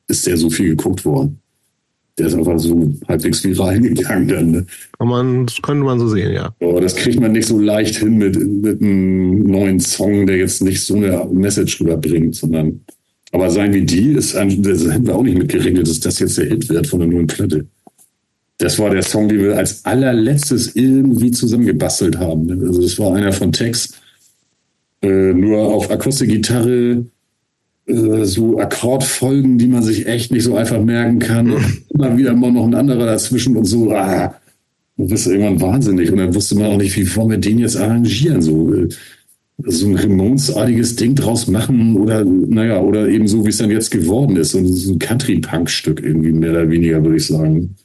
ist 0.07 0.27
der 0.27 0.37
so 0.37 0.49
viel 0.49 0.69
geguckt 0.69 1.05
worden. 1.05 1.39
Der 2.17 2.27
ist 2.27 2.35
einfach 2.35 2.57
so 2.59 2.93
halbwegs 3.07 3.43
viral 3.43 3.79
gegangen 3.81 4.27
dann. 4.27 4.51
Ne? 4.51 4.65
Kann 4.97 5.07
man, 5.07 5.45
das 5.45 5.61
könnte 5.61 5.83
man 5.83 5.99
so 5.99 6.07
sehen, 6.07 6.33
ja. 6.33 6.53
Aber 6.61 6.81
das 6.81 6.95
kriegt 6.95 7.19
man 7.19 7.33
nicht 7.33 7.47
so 7.47 7.59
leicht 7.59 7.97
hin 7.97 8.17
mit, 8.17 8.35
mit 8.35 8.81
einem 8.81 9.43
neuen 9.43 9.79
Song, 9.79 10.25
der 10.25 10.37
jetzt 10.37 10.63
nicht 10.63 10.81
so 10.81 10.95
eine 10.95 11.25
Message 11.31 11.79
rüberbringt, 11.81 12.35
sondern 12.35 12.81
aber 13.35 13.49
sein 13.49 13.73
wie 13.73 13.83
die 13.83 14.13
ist, 14.13 14.33
das 14.33 14.43
hätten 14.43 15.07
wir 15.07 15.15
auch 15.15 15.23
nicht 15.23 15.37
mitgerechnet, 15.37 15.89
dass 15.89 15.99
das 15.99 16.19
jetzt 16.19 16.37
der 16.37 16.45
Hit 16.45 16.69
wird 16.69 16.87
von 16.87 16.99
der 16.99 17.09
neuen 17.09 17.27
Platte. 17.27 17.65
Das 18.59 18.79
war 18.79 18.89
der 18.89 19.03
Song, 19.03 19.27
den 19.27 19.39
wir 19.39 19.57
als 19.57 19.83
allerletztes 19.83 20.73
irgendwie 20.77 21.31
zusammengebastelt 21.31 22.17
haben. 22.17 22.49
Also 22.65 22.81
das 22.81 22.97
war 22.97 23.13
einer 23.13 23.33
von 23.33 23.51
Tex, 23.51 23.91
äh, 25.01 25.33
nur 25.33 25.59
auf 25.59 25.91
Akustikgitarre, 25.91 27.05
äh, 27.87 28.23
so 28.23 28.57
Akkordfolgen, 28.57 29.57
die 29.57 29.67
man 29.67 29.83
sich 29.83 30.07
echt 30.07 30.31
nicht 30.31 30.45
so 30.45 30.55
einfach 30.55 30.81
merken 30.81 31.19
kann. 31.19 31.51
Und 31.51 31.83
immer 31.89 32.17
wieder 32.17 32.33
mal 32.33 32.53
noch 32.53 32.65
ein 32.65 32.73
anderer 32.73 33.05
dazwischen 33.05 33.57
und 33.57 33.65
so. 33.65 33.91
Ah, 33.91 34.33
du 34.95 35.07
bist 35.09 35.27
irgendwann 35.27 35.59
wahnsinnig. 35.59 36.09
Und 36.09 36.19
dann 36.19 36.33
wusste 36.33 36.55
man 36.55 36.67
auch 36.67 36.77
nicht, 36.77 36.95
wie 36.95 37.15
wollen 37.17 37.31
wir 37.31 37.37
den 37.37 37.59
jetzt 37.59 37.75
arrangieren. 37.75 38.41
So, 38.41 38.73
äh, 38.73 38.87
so 39.63 39.87
ein 39.87 39.95
Ramones-artiges 39.95 40.95
Ding 40.97 41.15
draus 41.15 41.47
machen 41.47 41.95
oder, 41.95 42.25
naja, 42.25 42.81
oder 42.81 43.07
eben 43.07 43.27
so, 43.27 43.45
wie 43.45 43.49
es 43.49 43.57
dann 43.57 43.71
jetzt 43.71 43.89
geworden 43.89 44.35
ist. 44.35 44.53
Und 44.53 44.67
so 44.67 44.93
ein 44.93 44.99
Country-Punk-Stück 44.99 46.03
irgendwie, 46.03 46.31
mehr 46.33 46.51
oder 46.51 46.69
weniger, 46.69 47.03
würde 47.03 47.17
ich 47.17 47.27
sagen. 47.27 47.75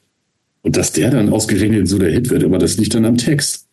Und 0.62 0.76
dass 0.76 0.92
der 0.92 1.10
dann 1.10 1.28
ausgerechnet 1.30 1.88
so 1.88 1.98
der 1.98 2.10
Hit 2.10 2.30
wird, 2.30 2.44
aber 2.44 2.58
das 2.58 2.76
liegt 2.76 2.94
dann 2.94 3.04
am 3.04 3.16
Text. 3.16 3.66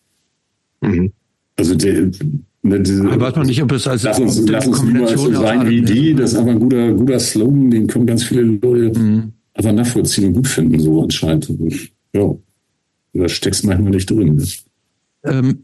Mhm. 0.82 1.12
Also 1.58 1.76
der, 1.76 2.12
ne, 2.62 2.80
diese, 2.80 3.04
Ich 3.10 3.20
weiß 3.20 3.36
man 3.36 3.48
nicht, 3.48 3.64
ob 3.64 3.72
es 3.72 3.88
als 3.88 4.04
Lass 4.04 4.20
uns, 4.20 4.48
lass 4.48 4.68
uns 4.68 4.84
niemals 4.84 5.12
so 5.20 5.34
sein 5.34 5.68
wie 5.68 5.82
die. 5.82 6.14
Das 6.14 6.34
ist 6.34 6.38
einfach 6.38 6.52
ein 6.52 6.60
guter, 6.60 6.94
guter 6.94 7.20
Slogan, 7.20 7.72
den 7.72 7.88
können 7.88 8.06
ganz 8.06 8.24
viele 8.24 8.44
Leute 8.44 8.98
Mhm. 8.98 9.34
einfach 9.54 9.74
nachvollziehen 9.74 10.28
und 10.28 10.34
gut 10.34 10.48
finden, 10.48 10.80
so 10.80 11.02
anscheinend. 11.02 11.52
Ja. 12.14 12.36
Da 13.14 13.28
steckst 13.28 13.66
manchmal 13.66 13.92
nicht 13.92 14.10
drin. 14.10 14.42
Ähm, 15.24 15.64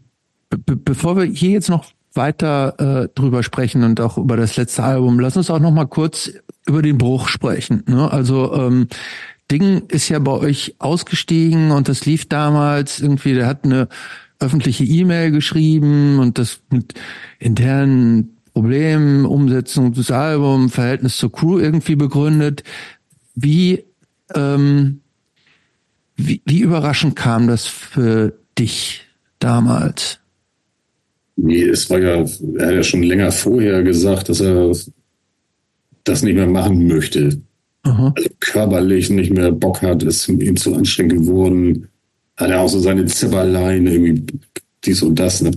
be 0.50 0.76
bevor 0.76 1.16
wir 1.16 1.26
hier 1.26 1.52
jetzt 1.52 1.70
noch 1.70 1.94
weiter 2.16 3.04
äh, 3.04 3.10
drüber 3.16 3.44
sprechen 3.44 3.84
und 3.84 4.00
auch 4.00 4.18
über 4.18 4.38
das 4.38 4.56
letzte 4.56 4.84
Album, 4.84 5.20
lass 5.20 5.38
uns 5.38 5.50
auch 5.50 5.60
noch 5.60 5.72
mal 5.72 5.86
kurz 5.86 6.32
über 6.68 6.82
den 6.82 6.98
Bruch 6.98 7.28
sprechen. 7.28 7.84
Ne? 7.88 8.12
Also 8.12 8.54
ähm, 8.54 8.88
Ding 9.52 9.84
ist 9.88 10.10
ja 10.10 10.20
bei 10.20 10.32
euch 10.32 10.76
ausgestiegen 10.80 11.72
und 11.72 11.90
das 11.90 12.06
lief 12.06 12.28
damals 12.30 13.00
irgendwie, 13.00 13.34
der 13.34 13.48
hat 13.48 13.66
eine 13.66 13.88
öffentliche 14.40 14.84
E-Mail 14.84 15.32
geschrieben 15.32 16.20
und 16.20 16.38
das 16.38 16.62
mit 16.70 16.94
internen 17.40 18.38
Problemen, 18.54 19.26
Umsetzung 19.26 19.94
des 19.94 20.12
Albums, 20.12 20.74
Verhältnis 20.74 21.18
zur 21.18 21.32
Crew 21.32 21.60
irgendwie 21.60 21.96
begründet. 21.96 22.64
Wie, 23.36 23.84
ähm, 24.36 25.02
wie, 26.16 26.42
wie 26.46 26.60
überraschend 26.60 27.16
kam 27.16 27.48
das 27.48 27.66
für 27.66 28.38
dich 28.58 29.06
damals? 29.40 30.20
Nee, 31.36 31.64
es 31.64 31.90
war 31.90 32.00
ja, 32.00 32.26
er 32.58 32.68
hat 32.68 32.76
ja 32.76 32.84
schon 32.84 33.04
länger 33.04 33.32
vorher 33.32 33.84
gesagt, 33.84 34.30
dass 34.30 34.40
er 34.40 34.72
das 36.04 36.22
nicht 36.22 36.36
mehr 36.36 36.48
machen 36.48 36.88
möchte. 36.88 37.42
Aha. 37.84 38.14
Also 38.16 38.30
körperlich 38.40 39.10
nicht 39.10 39.32
mehr 39.34 39.52
Bock 39.52 39.82
hat, 39.82 40.04
ist 40.04 40.28
ihm 40.30 40.56
zu 40.56 40.74
anstrengend 40.74 41.14
geworden. 41.14 41.88
Hat 42.38 42.50
er 42.50 42.62
auch 42.62 42.70
so 42.70 42.80
seine 42.80 43.06
Zipperlein, 43.06 43.88
irgendwie 43.88 44.24
dies 44.84 45.02
und 45.02 45.20
das. 45.20 45.42
Ne? 45.42 45.52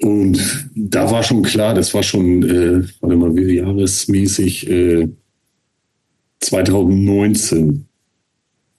Und 0.00 0.68
da 0.74 1.10
war 1.10 1.22
schon 1.22 1.42
klar, 1.42 1.74
das 1.74 1.94
war 1.94 2.02
schon, 2.02 2.42
äh, 2.42 2.86
warte 3.00 3.16
mal, 3.16 3.34
wie 3.34 3.56
jahresmäßig, 3.56 4.68
äh, 4.68 5.08
2019. 6.40 7.86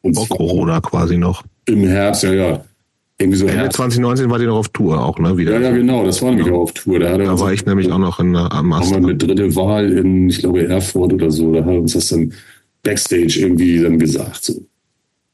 Und 0.01 0.13
Vor 0.13 0.27
Corona 0.27 0.79
quasi 0.81 1.17
noch. 1.17 1.43
im 1.65 1.87
Herbst, 1.87 2.23
ja, 2.23 2.33
ja. 2.33 2.65
Irgendwie 3.17 3.37
so 3.37 3.45
Ende 3.45 3.59
Herbst. 3.61 3.77
2019 3.77 4.29
war 4.29 4.39
die 4.39 4.45
noch 4.45 4.57
auf 4.57 4.69
Tour 4.69 5.01
auch, 5.03 5.17
ne? 5.19 5.37
Wieder. 5.37 5.53
Ja, 5.53 5.59
ja, 5.61 5.71
genau, 5.71 6.03
das 6.05 6.21
war 6.21 6.31
nämlich 6.31 6.51
auch 6.51 6.61
auf 6.63 6.73
Tour. 6.73 6.99
Da, 6.99 7.17
Da 7.17 7.39
war 7.39 7.53
ich 7.53 7.65
nämlich 7.65 7.89
auch 7.91 7.97
noch 7.97 8.19
in 8.19 8.33
der 8.33 8.51
am 8.51 8.51
haben 8.57 8.67
Master. 8.69 8.91
wir 9.01 9.07
eine 9.09 9.15
dritte 9.15 9.55
Wahl 9.55 9.91
in, 9.93 10.29
ich 10.29 10.39
glaube, 10.39 10.67
Erfurt 10.67 11.13
oder 11.13 11.31
so. 11.31 11.53
Da 11.53 11.63
hat 11.63 11.75
uns 11.77 11.93
das 11.93 12.09
dann 12.09 12.33
Backstage 12.83 13.39
irgendwie 13.39 13.79
dann 13.81 13.97
gesagt. 13.99 14.43
So. 14.43 14.65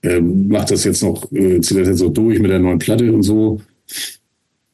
Er 0.03 0.21
macht 0.21 0.69
das 0.71 0.83
jetzt 0.83 1.01
noch, 1.01 1.31
äh, 1.31 1.59
zieht 1.61 1.79
das 1.79 1.87
jetzt 1.87 2.01
noch 2.01 2.11
durch 2.13 2.39
mit 2.39 2.51
der 2.51 2.59
neuen 2.59 2.77
Platte 2.79 3.11
und 3.11 3.23
so. 3.23 3.59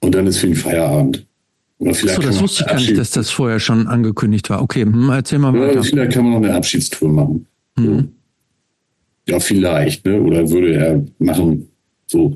Und 0.02 0.14
dann 0.14 0.28
ist 0.28 0.38
für 0.38 0.48
ihn 0.48 0.56
Feierabend. 0.56 1.26
Oder 1.80 1.94
vielleicht 1.94 2.22
so, 2.22 2.28
das 2.28 2.42
wusste 2.42 2.64
ich 2.64 2.68
gar 2.70 2.76
nicht, 2.78 2.98
dass 2.98 3.12
das 3.12 3.30
vorher 3.30 3.60
schon 3.60 3.88
angekündigt 3.88 4.50
war. 4.50 4.62
Okay, 4.62 4.82
hm, 4.84 5.10
erzähl 5.12 5.40
mal 5.40 5.56
Ja, 5.56 5.62
weiter. 5.70 5.84
vielleicht 5.84 6.12
kann 6.12 6.24
man 6.24 6.34
noch 6.42 6.48
eine 6.48 6.56
Abschiedstour 6.58 7.10
machen. 7.10 7.46
Mhm. 7.78 8.10
Ja, 9.30 9.40
vielleicht, 9.40 10.06
ne? 10.06 10.22
Oder 10.22 10.50
würde 10.50 10.74
er 10.74 11.04
machen. 11.20 11.68
So. 12.06 12.36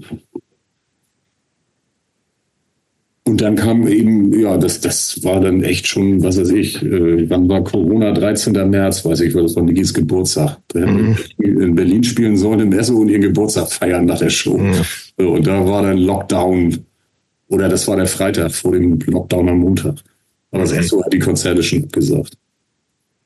Und 3.23 3.39
dann 3.39 3.55
kam 3.55 3.87
eben, 3.87 4.37
ja, 4.37 4.57
das, 4.57 4.81
das 4.81 5.23
war 5.23 5.39
dann 5.39 5.63
echt 5.63 5.87
schon, 5.87 6.23
was 6.23 6.39
weiß 6.39 6.49
ich, 6.49 6.81
äh, 6.81 7.29
wann 7.29 7.47
war 7.47 7.63
Corona? 7.63 8.11
13. 8.13 8.53
März, 8.69 9.05
weiß 9.05 9.21
ich, 9.21 9.35
weil 9.35 9.43
das 9.43 9.55
war 9.55 9.63
Nigis 9.63 9.93
Geburtstag. 9.93 10.57
Hätten 10.73 11.15
wir 11.37 11.61
in 11.61 11.75
Berlin 11.75 12.03
spielen 12.03 12.35
sollen, 12.35 12.61
in 12.61 12.73
Esso 12.73 12.97
und 12.97 13.09
ihren 13.09 13.21
Geburtstag 13.21 13.71
feiern 13.71 14.05
nach 14.05 14.17
der 14.17 14.31
Show. 14.31 14.59
So, 15.19 15.29
und 15.33 15.45
da 15.45 15.65
war 15.67 15.83
dann 15.83 15.99
Lockdown. 15.99 16.79
Oder 17.47 17.69
das 17.69 17.87
war 17.87 17.95
der 17.95 18.07
Freitag 18.07 18.51
vor 18.53 18.71
dem 18.71 18.97
Lockdown 18.97 19.49
am 19.49 19.59
Montag. 19.59 19.95
Aber 20.49 20.63
das 20.63 20.71
Esso 20.71 21.03
hat 21.03 21.13
die 21.13 21.19
Konzerte 21.19 21.61
schon 21.61 21.83
abgesagt. 21.83 22.33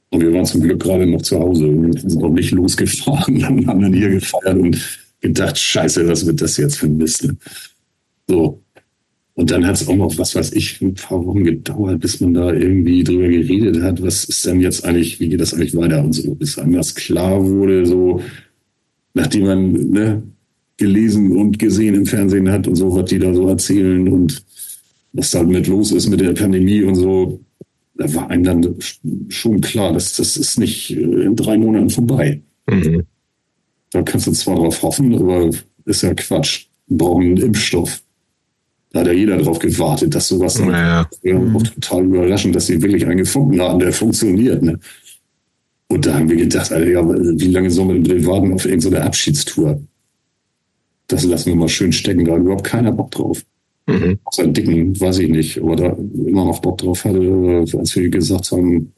Und 0.10 0.22
wir 0.22 0.34
waren 0.34 0.46
zum 0.46 0.62
Glück 0.62 0.82
gerade 0.82 1.06
noch 1.08 1.22
zu 1.22 1.40
Hause 1.40 1.68
und 1.68 2.00
sind 2.00 2.22
noch 2.22 2.30
nicht 2.30 2.52
losgefahren 2.52 3.36
und 3.36 3.46
haben 3.68 3.82
dann 3.82 3.94
hier 3.94 4.10
gefeiert 4.10 4.58
und 4.58 5.00
gedacht, 5.22 5.58
scheiße, 5.58 6.08
was 6.08 6.26
wird 6.26 6.42
das 6.42 6.58
jetzt 6.58 6.78
für 6.78 6.88
ein 6.88 6.98
Mist? 6.98 7.24
ne? 7.24 7.38
So. 8.28 8.62
Und 9.36 9.52
dann 9.52 9.68
hat 9.68 9.76
es 9.76 9.88
auch 9.88 9.96
noch, 9.96 10.18
was 10.18 10.34
weiß 10.34 10.54
ich, 10.54 10.82
ein 10.82 10.94
paar 10.94 11.24
Wochen 11.26 11.44
gedauert, 11.44 12.00
bis 12.00 12.22
man 12.22 12.34
da 12.34 12.54
irgendwie 12.54 13.04
drüber 13.04 13.28
geredet 13.28 13.82
hat, 13.82 14.02
was 14.02 14.24
ist 14.24 14.46
denn 14.46 14.62
jetzt 14.62 14.86
eigentlich, 14.86 15.20
wie 15.20 15.28
geht 15.28 15.42
das 15.42 15.54
eigentlich 15.54 15.76
weiter 15.76 16.04
und 16.04 16.14
so, 16.14 16.34
bis 16.36 16.58
einem 16.58 16.74
das 16.74 16.96
klar 16.96 17.46
wurde, 17.46 17.86
so, 17.86 18.22
nachdem 19.14 19.46
man 19.46 19.72
ne, 19.74 20.24
gelesen 20.78 21.36
und 21.36 21.60
gesehen 21.60 21.96
im 21.96 22.06
Fernsehen 22.06 22.50
hat 22.50 22.66
und 22.66 22.76
so, 22.76 22.96
was 22.96 23.10
die 23.10 23.20
da 23.20 23.34
so 23.34 23.50
erzählen 23.50 24.08
und 24.08 24.42
was 25.12 25.32
da 25.32 25.44
mit 25.44 25.68
los 25.68 25.92
ist 25.92 26.10
mit 26.10 26.22
der 26.22 26.34
Pandemie 26.34 26.84
und 26.84 26.96
so, 26.96 27.42
da 27.96 28.14
war 28.14 28.30
einem 28.30 28.44
dann 28.44 28.76
schon 29.30 29.60
klar, 29.62 29.94
dass 29.94 30.16
das 30.16 30.38
ist 30.38 30.60
nicht 30.60 30.92
äh, 30.92 31.02
in 31.02 31.36
drei 31.36 31.58
Monaten 31.58 31.90
vorbei. 31.90 32.42
Mhm. 32.70 33.04
Da 33.92 34.02
kannst 34.02 34.28
du 34.28 34.32
zwar 34.32 34.56
drauf 34.56 34.82
hoffen, 34.82 35.14
aber 35.16 35.50
ist 35.86 36.04
ja 36.04 36.14
Quatsch. 36.14 36.68
Wir 36.88 36.98
brauchen 36.98 37.26
einen 37.26 37.38
Impfstoff. 37.38 38.02
Da 38.96 39.02
hat 39.02 39.08
ja 39.08 39.14
jeder 39.14 39.38
drauf 39.40 39.60
gewartet, 39.60 40.16
dass 40.16 40.30
sowas 40.30 40.58
Naja. 40.58 41.06
ja, 41.22 41.38
auch 41.38 41.64
total 41.64 42.06
überraschend, 42.06 42.56
dass 42.56 42.68
sie 42.68 42.82
wirklich 42.82 43.06
einen 43.06 43.18
gefunden 43.18 43.60
haben, 43.60 43.78
der 43.80 43.92
funktioniert. 43.92 44.64
Ne? 44.64 44.80
Und 45.88 46.06
da 46.06 46.14
haben 46.14 46.30
wir 46.30 46.38
gedacht, 46.38 46.72
Alter, 46.72 46.90
ja, 46.90 47.06
wie 47.06 47.52
lange 47.52 47.70
sollen 47.70 48.06
wir 48.06 48.16
denn 48.16 48.26
warten 48.26 48.54
auf 48.54 48.66
irgendeine 48.66 49.04
Abschiedstour? 49.04 49.82
Das 51.08 51.26
lassen 51.26 51.48
wir 51.48 51.56
mal 51.58 51.68
schön 51.68 51.92
stecken, 51.92 52.24
da 52.24 52.36
hat 52.36 52.40
überhaupt 52.40 52.64
keiner 52.64 52.94
Bock 52.94 53.12
drauf. 53.12 53.44
Mhm. 53.86 54.18
Außer 54.24 54.48
dicken, 54.48 54.98
weiß 54.98 55.20
ich 55.20 55.28
nicht, 55.28 55.62
aber 55.62 55.76
da 55.76 55.98
immer 56.26 56.46
noch 56.46 56.62
Bock 56.62 56.78
drauf 56.78 57.04
hatte, 57.04 57.66
als 57.78 57.94
wir 57.98 58.08
gesagt 58.10 58.50
haben, 58.54 58.94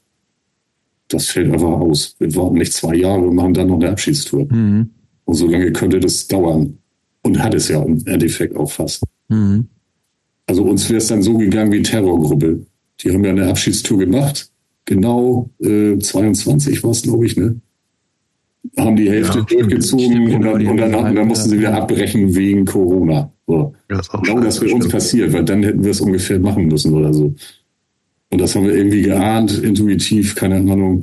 das 1.08 1.26
fällt 1.26 1.52
einfach 1.52 1.70
aus. 1.70 2.16
Wir 2.20 2.36
warten 2.36 2.60
nicht 2.60 2.74
zwei 2.74 2.94
Jahre 2.94 3.22
und 3.22 3.36
machen 3.36 3.56
dann 3.56 3.70
noch 3.70 3.78
eine 3.78 3.90
Abschiedstour. 3.90 4.46
Mhm. 4.54 4.92
Und 5.26 5.34
so 5.34 5.48
lange 5.48 5.72
könnte 5.72 6.00
das 6.00 6.28
dauern. 6.28 6.78
Und 7.24 7.42
hat 7.42 7.56
es 7.56 7.70
ja 7.70 7.82
im 7.82 8.06
Endeffekt 8.06 8.56
auch 8.56 8.72
fast. 8.72 9.02
Mhm. 9.30 9.68
Also 10.48 10.64
uns 10.64 10.90
wäre 10.90 10.98
es 10.98 11.08
dann 11.08 11.22
so 11.22 11.38
gegangen 11.38 11.72
wie 11.72 11.82
Terrorgruppe. 11.82 12.66
Die 13.02 13.12
haben 13.12 13.24
ja 13.24 13.32
eine 13.32 13.48
Abschiedstour 13.48 14.00
gemacht. 14.00 14.50
Genau 14.86 15.50
äh, 15.62 15.98
22 15.98 16.82
war 16.84 16.92
es, 16.92 17.04
glaube 17.04 17.26
ich, 17.26 17.36
ne? 17.36 17.60
Haben 18.78 18.96
die 18.96 19.10
Hälfte 19.10 19.40
Ja, 19.40 19.46
durchgezogen 19.46 20.06
stimmt, 20.06 20.34
und, 20.34 20.42
dann, 20.42 20.68
und 20.68 20.78
dann, 20.78 20.96
hatten, 20.96 21.16
dann 21.16 21.28
mussten 21.28 21.50
sie 21.50 21.60
wieder 21.60 21.76
abbrechen 21.76 22.34
wegen 22.36 22.66
Corona. 22.66 23.32
So. 23.46 23.74
Ja, 23.90 24.00
auch 24.00 24.22
Genau 24.24 24.42
das 24.42 24.62
wäre 24.62 24.74
uns 24.74 24.88
passiert, 24.88 25.32
weil 25.34 25.46
dann 25.46 25.64
hätten 25.64 25.84
wir 25.84 25.92
es 25.92 26.02
ungefähr 26.02 26.40
machen 26.40 26.68
müssen 26.68 26.94
oder 26.94 27.14
so. 27.14 27.34
Und 28.30 28.42
das 28.42 28.56
haben 28.56 28.66
wir 28.66 28.76
irgendwie 28.76 29.04
geahnt, 29.04 29.58
intuitiv, 29.60 30.36
keine 30.36 30.56
Ahnung. 30.56 31.02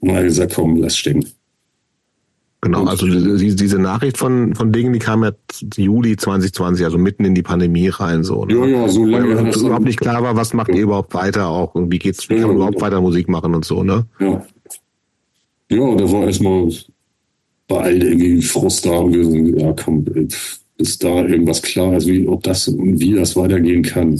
Und 0.00 0.10
haben 0.12 0.24
gesagt, 0.24 0.54
komm, 0.54 0.76
lass 0.76 0.96
stecken. 0.96 1.24
Genau, 2.72 2.84
also 2.84 3.06
diese, 3.06 3.78
Nachricht 3.78 4.18
von, 4.18 4.54
von 4.54 4.72
Dingen, 4.72 4.92
die 4.92 4.98
kam 4.98 5.24
ja 5.24 5.32
Juli 5.76 6.16
2020, 6.16 6.84
also 6.84 6.98
mitten 6.98 7.24
in 7.24 7.34
die 7.34 7.42
Pandemie 7.42 7.88
rein, 7.88 8.24
so. 8.24 8.44
Ne? 8.44 8.54
Ja, 8.54 8.66
ja, 8.66 8.88
so 8.88 9.04
lange 9.06 9.36
Weil 9.36 9.44
das 9.46 9.56
überhaupt 9.56 9.84
nicht 9.84 10.00
klar 10.00 10.22
war, 10.22 10.36
was 10.36 10.52
macht 10.52 10.68
ihr 10.70 10.82
überhaupt 10.82 11.14
weiter 11.14 11.48
auch 11.48 11.74
und 11.74 11.90
wie 11.90 11.98
geht's, 11.98 12.28
wie 12.28 12.34
Ja, 12.34 12.40
kann 12.40 12.48
man 12.48 12.56
ja, 12.56 12.62
überhaupt 12.64 12.76
ja. 12.76 12.82
weiter 12.82 13.00
Musik 13.00 13.28
machen 13.28 13.54
und 13.54 13.64
so, 13.64 13.82
ne? 13.82 14.06
Ja. 14.20 14.46
Ja, 15.70 15.94
da 15.96 16.12
war 16.12 16.24
erstmal 16.24 16.70
bei 17.68 17.76
allen 17.80 18.00
irgendwie 18.00 18.42
Frust 18.42 18.86
da 18.86 18.98
und 18.98 19.14
wir 19.14 19.24
so, 19.24 19.34
ja 19.34 19.72
komm, 19.72 20.04
ist 20.78 21.04
da 21.04 21.24
irgendwas 21.26 21.60
klar, 21.60 21.92
also 21.92 22.08
wie, 22.08 22.26
ob 22.26 22.42
das 22.42 22.68
und 22.68 23.00
wie 23.00 23.14
das 23.14 23.36
weitergehen 23.36 23.82
kann. 23.82 24.16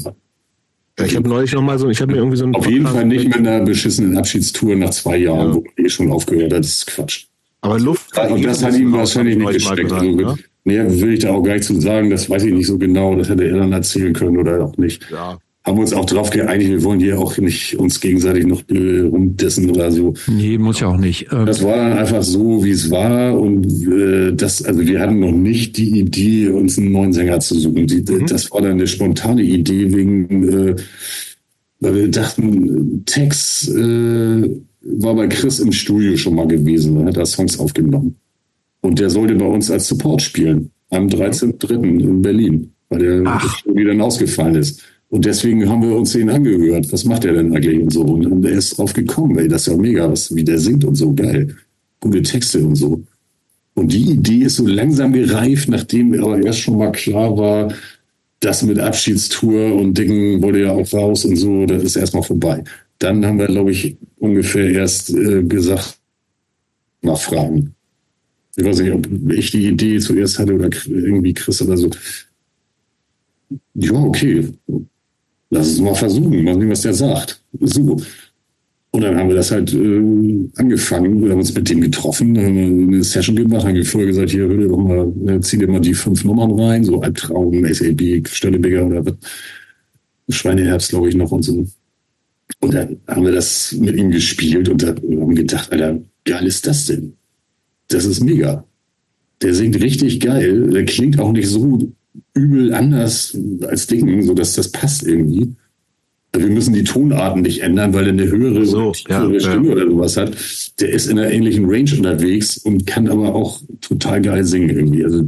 Ja, 0.98 1.04
ich 1.04 1.16
habe 1.16 1.28
neulich 1.28 1.52
noch 1.52 1.62
mal 1.62 1.78
so, 1.78 1.88
ich 1.88 2.00
habe 2.00 2.12
mir 2.12 2.18
irgendwie 2.18 2.36
so 2.36 2.44
ein 2.44 2.54
Auf 2.54 2.68
jeden 2.68 2.86
Fall 2.86 3.04
nicht 3.04 3.26
mit 3.26 3.36
einer 3.36 3.60
beschissenen 3.60 4.16
Abschiedstour 4.16 4.74
nach 4.74 4.90
zwei 4.90 5.18
Jahren, 5.18 5.48
Ja. 5.48 5.54
wo 5.54 5.60
man 5.60 5.86
eh 5.86 5.88
schon 5.88 6.10
aufgehört 6.10 6.52
hat, 6.52 6.60
das 6.60 6.68
ist 6.78 6.86
Quatsch. 6.86 7.27
Aber 7.60 7.78
Luft. 7.78 8.16
Und 8.30 8.44
das 8.44 8.62
hat 8.64 8.76
ihm 8.76 8.92
wahrscheinlich 8.92 9.36
nicht 9.36 9.52
gesteckt. 9.52 9.82
gesagt, 9.84 10.02
Also, 10.02 10.16
ne? 10.16 10.34
nee, 10.64 10.78
will 11.00 11.14
ich 11.14 11.20
da 11.20 11.30
auch 11.30 11.42
gar 11.42 11.54
nicht 11.54 11.64
zu 11.64 11.80
sagen, 11.80 12.10
das 12.10 12.28
weiß 12.30 12.44
ich 12.44 12.52
nicht 12.52 12.66
so 12.66 12.78
genau, 12.78 13.14
das 13.16 13.28
hätte 13.28 13.44
er 13.44 13.58
dann 13.58 13.72
erzählen 13.72 14.12
können 14.12 14.36
oder 14.36 14.64
auch 14.64 14.76
nicht. 14.76 15.06
Ja. 15.10 15.38
Haben 15.64 15.80
uns 15.80 15.92
auch 15.92 16.06
darauf 16.06 16.30
geeinigt, 16.30 16.70
wir 16.70 16.82
wollen 16.84 17.00
hier 17.00 17.18
auch 17.18 17.36
nicht 17.36 17.76
uns 17.78 18.00
gegenseitig 18.00 18.46
noch 18.46 18.62
äh, 18.70 19.00
rumdissen 19.00 19.68
oder 19.68 19.90
so. 19.92 20.14
Nee, 20.26 20.56
muss 20.56 20.80
ja 20.80 20.86
auch 20.86 20.96
nicht. 20.96 21.26
Ähm, 21.30 21.44
Das 21.44 21.62
war 21.62 21.76
dann 21.76 21.98
einfach 21.98 22.22
so, 22.22 22.64
wie 22.64 22.70
es 22.70 22.90
war. 22.90 23.38
Und 23.38 23.66
äh, 23.86 24.32
das, 24.32 24.62
also 24.64 24.80
wir 24.80 24.98
hatten 25.00 25.18
noch 25.20 25.32
nicht 25.32 25.76
die 25.76 25.98
Idee, 25.98 26.48
uns 26.48 26.78
einen 26.78 26.92
neuen 26.92 27.12
Sänger 27.12 27.40
zu 27.40 27.58
suchen. 27.58 27.86
Die, 27.86 28.02
Das 28.02 28.50
war 28.50 28.62
dann 28.62 28.72
eine 28.72 28.86
spontane 28.86 29.42
Idee 29.42 29.92
wegen, 29.92 30.48
äh, 30.48 30.76
weil 31.80 31.94
wir 31.96 32.08
dachten, 32.08 33.04
Tex 33.04 33.68
äh, 33.68 34.48
war 34.96 35.14
bei 35.14 35.26
Chris 35.28 35.60
im 35.60 35.72
Studio 35.72 36.16
schon 36.16 36.34
mal 36.34 36.46
gewesen 36.46 36.96
und 36.96 37.06
hat 37.06 37.16
da 37.16 37.26
Songs 37.26 37.58
aufgenommen. 37.58 38.16
Und 38.80 38.98
der 38.98 39.10
sollte 39.10 39.34
bei 39.34 39.46
uns 39.46 39.70
als 39.70 39.88
Support 39.88 40.22
spielen 40.22 40.70
am 40.90 41.08
13.3. 41.08 42.00
in 42.00 42.22
Berlin, 42.22 42.72
weil 42.88 42.98
der 43.00 43.22
Ach. 43.26 43.62
irgendwie 43.64 43.84
dann 43.84 44.00
ausgefallen 44.00 44.54
ist. 44.54 44.82
Und 45.10 45.24
deswegen 45.24 45.68
haben 45.68 45.82
wir 45.82 45.96
uns 45.96 46.12
den 46.12 46.30
angehört. 46.30 46.92
Was 46.92 47.04
macht 47.04 47.24
er 47.24 47.32
denn 47.32 47.54
eigentlich 47.54 47.80
und 47.80 47.92
so? 47.92 48.02
Und 48.02 48.44
er 48.44 48.52
ist 48.52 48.76
drauf 48.76 48.92
gekommen, 48.92 49.38
ey, 49.38 49.48
das 49.48 49.66
ist 49.66 49.72
ja 49.72 49.78
mega, 49.78 50.10
was, 50.10 50.34
wie 50.34 50.44
der 50.44 50.58
singt 50.58 50.84
und 50.84 50.94
so, 50.94 51.14
geil. 51.14 51.56
Gute 52.00 52.22
Texte 52.22 52.64
und 52.64 52.76
so. 52.76 53.02
Und 53.74 53.92
die 53.92 54.10
Idee 54.10 54.44
ist 54.44 54.56
so 54.56 54.66
langsam 54.66 55.12
gereift, 55.12 55.68
nachdem 55.68 56.12
aber 56.22 56.42
erst 56.42 56.60
schon 56.60 56.78
mal 56.78 56.92
klar 56.92 57.36
war, 57.36 57.72
das 58.40 58.62
mit 58.62 58.78
Abschiedstour 58.78 59.74
und 59.74 59.96
Dingen 59.96 60.42
wollte 60.42 60.60
ja 60.60 60.72
auch 60.72 60.92
raus 60.92 61.24
und 61.24 61.36
so, 61.36 61.66
das 61.66 61.82
ist 61.82 61.96
erstmal 61.96 62.22
vorbei. 62.22 62.62
Dann 62.98 63.24
haben 63.24 63.38
wir, 63.38 63.46
glaube 63.46 63.70
ich, 63.70 63.96
ungefähr 64.18 64.70
erst 64.70 65.10
äh, 65.10 65.42
gesagt, 65.42 65.98
nachfragen. 67.02 67.74
Ich 68.56 68.64
weiß 68.64 68.80
nicht, 68.80 68.92
ob 68.92 69.06
ich 69.32 69.52
die 69.52 69.68
Idee 69.68 70.00
zuerst 70.00 70.38
hatte 70.38 70.54
oder 70.54 70.68
irgendwie 70.86 71.32
Chris 71.32 71.62
oder 71.62 71.76
so. 71.76 71.90
Ja, 73.74 73.92
okay. 73.92 74.48
Lass 75.50 75.68
es 75.68 75.80
mal 75.80 75.94
versuchen, 75.94 76.42
mal 76.42 76.58
sehen, 76.58 76.70
was 76.70 76.82
der 76.82 76.94
sagt. 76.94 77.40
So. 77.60 78.00
Und 78.90 79.02
dann 79.02 79.16
haben 79.16 79.28
wir 79.28 79.36
das 79.36 79.50
halt 79.50 79.72
äh, 79.74 80.48
angefangen. 80.56 81.22
Wir 81.22 81.30
haben 81.30 81.38
uns 81.38 81.54
mit 81.54 81.68
dem 81.68 81.80
getroffen, 81.82 82.36
haben 82.36 82.88
eine 82.88 83.04
Session 83.04 83.36
gemacht, 83.36 83.64
haben 83.64 83.84
vorher 83.84 84.08
gesagt, 84.08 84.30
hier, 84.30 84.48
hör 84.48 84.56
dir 84.56 84.68
doch 84.68 84.78
mal, 84.78 85.12
äh, 85.28 85.40
zieh 85.40 85.58
dir 85.58 85.68
mal 85.68 85.80
die 85.80 85.94
fünf 85.94 86.24
Nummern 86.24 86.58
rein, 86.58 86.84
so 86.84 87.00
Albtraum, 87.00 87.64
SAB, 87.72 88.26
Stellebigger 88.26 88.86
oder 88.86 89.06
was. 89.06 89.14
Schweineherbst, 90.30 90.90
glaube 90.90 91.08
ich, 91.08 91.14
noch 91.14 91.30
und 91.30 91.42
so. 91.42 91.66
Und 92.60 92.74
dann 92.74 92.96
haben 93.06 93.24
wir 93.24 93.32
das 93.32 93.72
mit 93.72 93.96
ihm 93.96 94.10
gespielt 94.10 94.68
und 94.68 94.82
da 94.82 94.88
haben 94.88 95.34
gedacht, 95.34 95.70
Alter, 95.72 96.00
geil 96.24 96.46
ist 96.46 96.66
das 96.66 96.86
denn? 96.86 97.14
Das 97.88 98.04
ist 98.04 98.20
mega. 98.20 98.64
Der 99.42 99.54
singt 99.54 99.80
richtig 99.80 100.20
geil. 100.20 100.68
Der 100.70 100.84
klingt 100.84 101.18
auch 101.20 101.32
nicht 101.32 101.48
so 101.48 101.92
übel 102.34 102.74
anders 102.74 103.36
als 103.66 103.86
Ding, 103.86 104.22
so 104.22 104.34
dass 104.34 104.54
das 104.54 104.70
passt 104.72 105.06
irgendwie. 105.06 105.54
Wir 106.36 106.48
müssen 106.48 106.74
die 106.74 106.84
Tonarten 106.84 107.42
nicht 107.42 107.60
ändern, 107.62 107.94
weil 107.94 108.04
er 108.06 108.12
eine 108.12 108.26
höhere 108.28 108.64
So, 108.66 108.92
ja, 109.08 109.28
Stimme 109.40 109.66
ja. 109.68 109.72
oder 109.72 109.90
sowas 109.90 110.16
hat. 110.16 110.36
Der 110.80 110.90
ist 110.90 111.06
in 111.06 111.18
einer 111.18 111.30
ähnlichen 111.30 111.64
Range 111.66 111.90
unterwegs 111.96 112.58
und 112.58 112.86
kann 112.86 113.08
aber 113.08 113.34
auch 113.34 113.60
total 113.80 114.20
geil 114.20 114.44
singen 114.44 114.70
irgendwie. 114.70 115.04
Also 115.04 115.26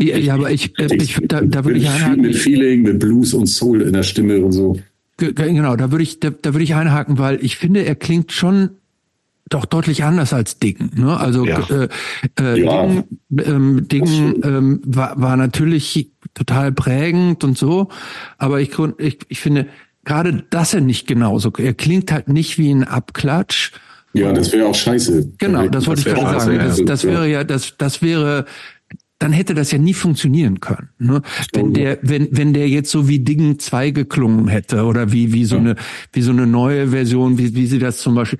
ja, 0.00 0.16
ja, 0.16 0.34
aber 0.34 0.50
ich, 0.50 0.78
äh, 0.78 0.94
ich 0.96 1.16
da, 1.26 1.40
da 1.40 1.64
würde 1.64 1.78
mit, 1.78 1.82
ich 1.82 1.90
viel- 1.90 2.02
einhaken. 2.04 2.22
mit 2.22 2.36
Feeling, 2.36 2.82
mit 2.82 2.98
Blues 3.00 3.34
und 3.34 3.46
Soul 3.46 3.82
in 3.82 3.92
der 3.92 4.02
Stimme 4.02 4.40
und 4.44 4.52
so. 4.52 4.76
Ge- 5.20 5.32
ge- 5.34 5.52
Genau, 5.52 5.76
da 5.76 5.90
würde 5.92 6.02
ich, 6.02 6.18
da, 6.18 6.30
da 6.30 6.52
würde 6.54 6.64
ich 6.64 6.74
einhaken, 6.74 7.18
weil 7.18 7.38
ich 7.44 7.56
finde, 7.56 7.84
er 7.84 7.94
klingt 7.94 8.32
schon 8.32 8.70
doch 9.50 9.64
deutlich 9.66 10.02
anders 10.04 10.32
als 10.32 10.58
Dicken. 10.58 10.90
Ne? 10.94 11.16
Also 11.18 11.44
Ja. 11.44 11.60
äh, 11.68 11.88
äh, 12.40 12.60
Ja. 12.64 12.86
Dicken, 12.86 13.04
ähm, 13.44 13.88
Dicken 13.88 14.40
ähm, 14.44 14.80
war, 14.86 15.20
war 15.20 15.36
natürlich 15.36 16.10
total 16.34 16.72
prägend 16.72 17.44
und 17.44 17.58
so, 17.58 17.88
aber 18.38 18.60
ich, 18.60 18.70
ich, 18.98 19.18
ich 19.28 19.40
finde 19.40 19.66
gerade, 20.04 20.44
dass 20.50 20.72
er 20.72 20.80
nicht 20.80 21.06
genauso, 21.06 21.52
er 21.58 21.74
klingt 21.74 22.10
halt 22.12 22.28
nicht 22.28 22.58
wie 22.58 22.70
ein 22.70 22.84
Abklatsch. 22.84 23.72
Ja, 24.12 24.32
das 24.32 24.52
wäre 24.52 24.66
auch 24.66 24.74
scheiße. 24.74 25.32
Genau, 25.38 25.68
das 25.68 25.86
wollte 25.86 26.00
ich 26.08 26.14
gerade 26.14 26.40
sagen. 26.40 26.58
Das, 26.58 26.84
das 26.84 27.04
wäre 27.04 27.28
ja, 27.28 27.44
das, 27.44 27.74
das 27.76 28.02
wäre 28.02 28.44
dann 29.20 29.32
hätte 29.32 29.54
das 29.54 29.70
ja 29.70 29.78
nie 29.78 29.94
funktionieren 29.94 30.60
können. 30.60 30.88
Ne? 30.98 31.22
Wenn 31.52 31.74
der, 31.74 31.98
wenn, 32.02 32.28
wenn 32.32 32.54
der 32.54 32.68
jetzt 32.68 32.90
so 32.90 33.06
wie 33.06 33.20
Dingen 33.20 33.58
2 33.58 33.90
geklungen 33.90 34.48
hätte 34.48 34.84
oder 34.84 35.12
wie, 35.12 35.32
wie 35.32 35.44
so 35.44 35.58
eine, 35.58 35.76
wie 36.12 36.22
so 36.22 36.32
eine 36.32 36.46
neue 36.46 36.88
Version, 36.88 37.38
wie, 37.38 37.54
wie 37.54 37.66
sie 37.66 37.78
das 37.78 37.98
zum 37.98 38.14
Beispiel, 38.14 38.38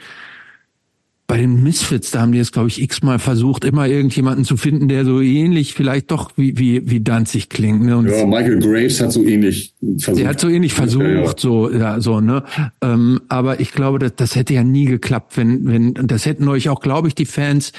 bei 1.27 1.37
den 1.37 1.63
Misfits, 1.63 2.11
da 2.11 2.23
haben 2.23 2.33
die 2.33 2.41
es, 2.41 2.51
glaube 2.51 2.69
ich, 2.69 2.83
x-mal 2.83 3.21
versucht, 3.21 3.65
immer 3.65 3.87
irgendjemanden 3.87 4.45
zu 4.45 4.57
finden, 4.57 4.89
der 4.89 5.05
so 5.05 5.21
ähnlich 5.21 5.75
vielleicht 5.75 6.11
doch 6.11 6.33
wie, 6.37 6.59
wie, 6.59 6.91
wie 6.91 7.01
Danzig 7.01 7.51
klingt. 7.51 7.83
Ne? 7.83 7.97
Und 7.99 8.09
ja, 8.09 8.27
Michael 8.27 8.59
Graves 8.59 9.01
hat 9.01 9.13
so 9.13 9.23
ähnlich 9.23 9.75
versucht. 9.99 10.19
Der 10.19 10.29
hat 10.29 10.41
so 10.41 10.49
ähnlich 10.49 10.73
versucht, 10.73 11.05
ja, 11.05 11.23
ja. 11.23 11.35
so, 11.37 11.71
ja, 11.71 12.01
so, 12.01 12.21
ne. 12.21 12.43
Ähm, 12.83 13.21
aber 13.29 13.61
ich 13.61 13.71
glaube, 13.71 14.01
das, 14.01 14.17
das 14.17 14.35
hätte 14.35 14.55
ja 14.55 14.65
nie 14.65 14.87
geklappt, 14.87 15.37
wenn, 15.37 15.67
wenn, 15.67 15.95
das 15.95 16.27
hätten 16.27 16.49
euch 16.49 16.69
auch, 16.69 16.81
glaube 16.81 17.07
ich, 17.07 17.15
die 17.15 17.27
Fans 17.27 17.73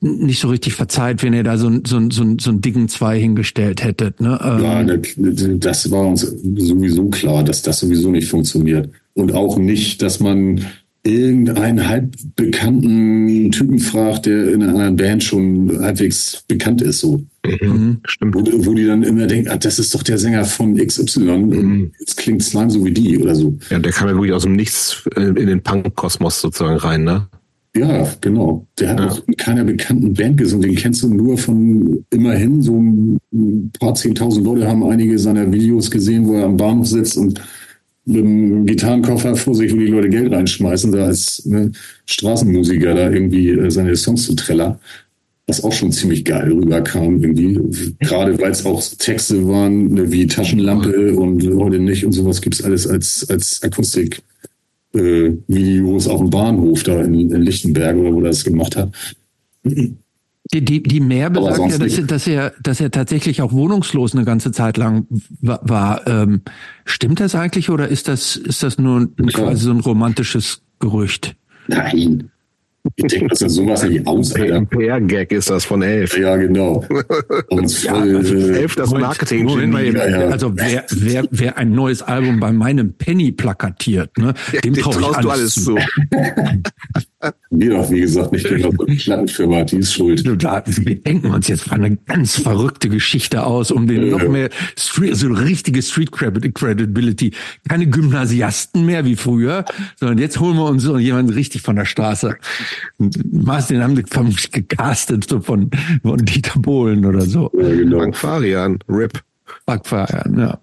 nicht 0.00 0.40
so 0.40 0.48
richtig 0.48 0.74
verzeiht, 0.74 1.22
wenn 1.22 1.32
ihr 1.32 1.42
da 1.42 1.58
so, 1.58 1.70
so, 1.84 2.00
so, 2.10 2.24
so 2.38 2.50
einen 2.50 2.60
dicken 2.60 2.88
Zwei 2.88 3.18
hingestellt 3.18 3.82
hättet. 3.82 4.20
Ne? 4.20 4.38
Ähm, 4.42 4.62
ja, 4.62 5.56
das 5.56 5.90
war 5.90 6.06
uns 6.06 6.20
sowieso 6.20 7.08
klar, 7.08 7.42
dass 7.42 7.62
das 7.62 7.80
sowieso 7.80 8.10
nicht 8.10 8.28
funktioniert. 8.28 8.90
Und 9.14 9.32
auch 9.32 9.58
nicht, 9.58 10.00
dass 10.02 10.20
man 10.20 10.64
irgendeinen 11.02 11.88
halbbekannten 11.88 13.50
Typen 13.50 13.78
fragt, 13.78 14.26
der 14.26 14.52
in 14.52 14.62
einer 14.62 14.90
Band 14.92 15.24
schon 15.24 15.78
halbwegs 15.80 16.44
bekannt 16.46 16.82
ist, 16.82 17.00
so. 17.00 17.22
Mhm, 17.60 18.00
stimmt. 18.04 18.34
Wo, 18.34 18.40
wo, 18.66 18.74
die 18.74 18.86
dann 18.86 19.02
immer 19.02 19.26
denken, 19.26 19.48
ah, 19.48 19.56
das 19.56 19.78
ist 19.78 19.94
doch 19.94 20.02
der 20.02 20.18
Sänger 20.18 20.44
von 20.44 20.76
XY 20.76 21.20
mhm. 21.20 21.52
und 21.52 21.92
jetzt 21.98 22.16
klingt 22.16 22.42
Slime 22.42 22.70
so 22.70 22.84
wie 22.84 22.92
die 22.92 23.18
oder 23.18 23.34
so. 23.34 23.56
Ja, 23.70 23.78
der 23.78 23.92
kam 23.92 24.08
ja 24.08 24.14
wirklich 24.14 24.32
aus 24.32 24.42
dem 24.42 24.52
Nichts 24.52 25.08
äh, 25.16 25.22
in 25.22 25.46
den 25.46 25.62
Punk-Kosmos 25.62 26.40
sozusagen 26.40 26.76
rein, 26.76 27.04
ne? 27.04 27.28
Ja, 27.76 28.08
genau. 28.20 28.66
Der 28.78 28.90
hat 28.90 29.00
ja. 29.00 29.08
auch 29.08 29.22
in 29.26 29.36
keiner 29.36 29.64
bekannten 29.64 30.14
Band 30.14 30.36
gesungen. 30.36 30.68
Den 30.68 30.76
kennst 30.76 31.02
du 31.02 31.08
nur 31.12 31.36
von 31.38 32.04
immerhin 32.10 32.62
so 32.62 32.76
ein 32.78 33.70
paar 33.78 33.94
zehntausend 33.94 34.44
Leute 34.44 34.66
haben 34.66 34.82
einige 34.84 35.18
seiner 35.18 35.50
Videos 35.52 35.90
gesehen, 35.90 36.26
wo 36.26 36.34
er 36.34 36.44
am 36.44 36.56
Bahnhof 36.56 36.86
sitzt 36.86 37.16
und 37.16 37.40
mit 38.08 38.24
einem 38.24 38.64
Gitarrenkoffer 38.64 39.36
vor 39.36 39.54
sich, 39.54 39.72
wo 39.72 39.76
die 39.76 39.86
Leute 39.86 40.08
Geld 40.08 40.32
reinschmeißen, 40.32 40.92
da 40.92 41.04
als 41.04 41.44
ne, 41.44 41.70
Straßenmusiker 42.06 42.94
da 42.94 43.10
irgendwie 43.10 43.50
äh, 43.50 43.70
seine 43.70 43.94
Songs 43.96 44.24
zu 44.24 44.34
trällern. 44.34 44.78
Was 45.46 45.64
auch 45.64 45.72
schon 45.72 45.92
ziemlich 45.92 46.24
geil 46.24 46.52
rüberkam 46.52 47.22
irgendwie. 47.22 47.58
Gerade 48.00 48.38
weil 48.38 48.50
es 48.50 48.66
auch 48.66 48.82
Texte 48.98 49.46
waren, 49.46 49.94
ne, 49.94 50.10
wie 50.10 50.26
Taschenlampe 50.26 51.14
und 51.14 51.46
heute 51.56 51.78
nicht 51.78 52.04
und 52.04 52.12
sowas 52.12 52.40
gibt's 52.40 52.62
alles 52.62 52.86
als, 52.86 53.26
als 53.28 53.62
Akustik. 53.62 54.22
Äh, 54.94 55.36
Videos 55.48 56.08
auf 56.08 56.20
dem 56.20 56.30
Bahnhof 56.30 56.82
da 56.82 57.02
in, 57.02 57.30
in 57.30 57.42
Lichtenberg 57.42 57.96
oder 57.96 58.12
wo 58.12 58.20
er 58.20 58.28
das 58.28 58.42
gemacht 58.42 58.74
hat. 58.74 58.90
Die, 59.62 60.64
die, 60.64 60.82
die 60.82 61.00
Mehr 61.00 61.28
besagt 61.28 61.72
ja, 61.72 61.78
dass, 61.78 62.06
dass, 62.06 62.26
er, 62.26 62.54
dass 62.62 62.80
er 62.80 62.90
tatsächlich 62.90 63.42
auch 63.42 63.52
wohnungslos 63.52 64.14
eine 64.14 64.24
ganze 64.24 64.50
Zeit 64.50 64.78
lang 64.78 65.06
war. 65.42 66.06
Ähm, 66.06 66.40
stimmt 66.86 67.20
das 67.20 67.34
eigentlich 67.34 67.68
oder 67.68 67.88
ist 67.88 68.08
das, 68.08 68.36
ist 68.36 68.62
das 68.62 68.78
nur 68.78 69.08
ja. 69.18 69.26
quasi 69.26 69.64
so 69.64 69.72
ein 69.72 69.80
romantisches 69.80 70.62
Gerücht? 70.78 71.36
Nein. 71.66 72.30
Ich 72.96 73.06
denke, 73.06 73.28
dass 73.28 73.42
er 73.42 73.48
sowas 73.48 73.82
nicht 73.84 74.06
aus. 74.06 74.34
Ein 74.34 74.66
PR-Gag 74.66 75.32
ist 75.32 75.50
das 75.50 75.64
von 75.64 75.82
Elf. 75.82 76.16
Ja, 76.18 76.36
genau. 76.36 76.84
Und 77.48 77.82
ja, 77.82 77.94
also 77.94 78.34
Elf, 78.34 78.74
das 78.76 78.90
Marketing. 78.90 79.44
Moment, 79.44 79.72
Moment, 79.72 79.96
ja, 79.96 80.08
ja. 80.08 80.28
Also 80.28 80.52
wer, 80.56 80.84
wer, 80.90 81.24
wer 81.30 81.56
ein 81.56 81.72
neues 81.72 82.02
Album 82.02 82.40
bei 82.40 82.52
meinem 82.52 82.92
Penny 82.94 83.32
plakatiert, 83.32 84.16
ne, 84.18 84.34
dem, 84.64 84.74
dem 84.74 84.82
traust 84.82 84.98
alles 85.02 85.20
du 85.20 85.30
alles 85.30 85.54
zu. 85.54 85.78
Mir 87.50 87.70
doch, 87.70 87.90
wie 87.90 88.00
gesagt, 88.00 88.30
nicht 88.30 88.48
genau 88.48 88.70
die 88.70 88.94
Plattenfirma, 88.94 89.64
die 89.64 89.78
ist 89.78 89.92
schuld. 89.92 90.24
Wir 90.24 90.94
denken 90.94 91.32
uns 91.32 91.48
jetzt 91.48 91.72
eine 91.72 91.96
ganz 91.96 92.40
verrückte 92.40 92.88
Geschichte 92.88 93.44
aus, 93.44 93.72
um 93.72 93.88
den 93.88 94.10
noch 94.10 94.28
mehr 94.28 94.50
Street, 94.78 95.16
so 95.16 95.26
richtige 95.26 95.82
Street 95.82 96.12
Credibility. 96.12 97.32
Keine 97.68 97.88
Gymnasiasten 97.88 98.86
mehr 98.86 99.04
wie 99.04 99.16
früher, 99.16 99.64
sondern 99.96 100.18
jetzt 100.18 100.38
holen 100.38 100.56
wir 100.56 100.66
uns 100.66 100.84
so 100.84 100.96
jemanden 100.96 101.32
richtig 101.32 101.62
von 101.62 101.74
der 101.74 101.86
Straße. 101.86 102.36
Martin 103.32 103.82
haben 103.82 104.06
vermutlich 104.06 104.52
gecastet, 104.52 105.28
so 105.28 105.40
von, 105.40 105.70
von 106.02 106.24
Dieter 106.24 106.60
Bohlen 106.60 107.04
oder 107.04 107.22
so. 107.22 107.50
Ja, 107.60 107.68
genau. 107.68 107.98
Frank 107.98 108.16
Farian, 108.16 108.78
RIP. 108.88 109.20
Frank 109.64 109.86
Farian, 109.86 110.38
ja. 110.38 110.60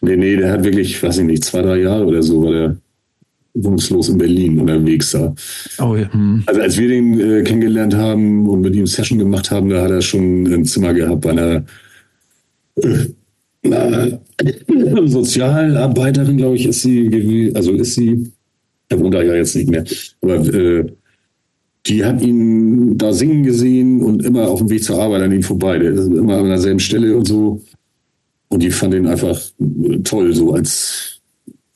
Nee, 0.00 0.16
nee, 0.16 0.36
der 0.36 0.52
hat 0.52 0.64
wirklich, 0.64 1.02
weiß 1.02 1.18
ich 1.18 1.26
nicht, 1.26 1.44
zwei, 1.44 1.60
drei 1.60 1.80
Jahre 1.80 2.06
oder 2.06 2.22
so 2.22 2.44
war 2.44 2.52
der 2.52 2.76
wohnungslos 3.64 4.08
in 4.08 4.18
Berlin 4.18 4.58
unterwegs 4.58 5.12
da. 5.12 5.34
Oh, 5.78 5.96
ja. 5.96 6.12
Hm. 6.12 6.42
Also 6.46 6.60
als 6.60 6.78
wir 6.78 6.88
den 6.88 7.20
äh, 7.20 7.42
kennengelernt 7.42 7.94
haben 7.94 8.48
und 8.48 8.60
mit 8.60 8.74
ihm 8.74 8.86
Session 8.86 9.18
gemacht 9.18 9.50
haben, 9.50 9.68
da 9.68 9.82
hat 9.82 9.90
er 9.90 10.02
schon 10.02 10.46
ein 10.46 10.64
Zimmer 10.64 10.94
gehabt 10.94 11.20
bei 11.22 11.30
einer 11.30 11.64
äh, 12.76 13.06
Sozialarbeiterin, 15.06 16.36
glaube 16.36 16.56
ich, 16.56 16.66
ist 16.66 16.82
sie, 16.82 17.52
also 17.54 17.72
ist 17.72 17.94
sie, 17.94 18.30
er 18.88 19.00
wohnt 19.00 19.14
da 19.14 19.22
ja 19.22 19.34
jetzt 19.34 19.56
nicht 19.56 19.68
mehr, 19.68 19.84
aber 20.22 20.36
äh, 20.54 20.86
die 21.86 22.04
hat 22.04 22.22
ihn 22.22 22.98
da 22.98 23.12
singen 23.12 23.42
gesehen 23.42 24.02
und 24.02 24.24
immer 24.24 24.48
auf 24.48 24.58
dem 24.58 24.70
Weg 24.70 24.84
zur 24.84 25.00
Arbeit 25.00 25.22
an 25.22 25.32
ihm 25.32 25.42
vorbei. 25.42 25.78
Der 25.78 25.92
ist 25.92 26.06
immer 26.06 26.38
an 26.38 26.48
derselben 26.48 26.80
Stelle 26.80 27.16
und 27.16 27.26
so. 27.26 27.62
Und 28.48 28.62
die 28.62 28.70
fand 28.70 28.94
ihn 28.94 29.06
einfach 29.06 29.40
toll, 30.04 30.34
so 30.34 30.52
als 30.52 31.20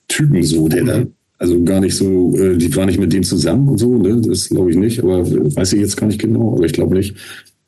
Typen 0.09 0.43
so, 0.43 0.69
der 0.69 0.85
da, 0.85 1.05
also 1.43 1.61
gar 1.65 1.81
nicht 1.81 1.97
so, 1.97 2.37
äh, 2.37 2.57
die 2.57 2.75
war 2.77 2.87
nicht 2.87 3.01
mit 3.01 3.13
dem 3.13 3.25
zusammen 3.25 3.69
und 3.69 3.79
so, 3.79 3.99
ne? 3.99 4.21
Das 4.21 4.49
glaube 4.49 4.71
ich 4.71 4.77
nicht, 4.77 5.03
aber 5.03 5.29
weiß 5.29 5.73
ich 5.73 5.81
jetzt 5.81 5.97
gar 5.97 6.07
nicht 6.07 6.21
genau, 6.21 6.55
aber 6.55 6.65
ich 6.65 6.73
glaube 6.73 6.95
nicht. 6.95 7.17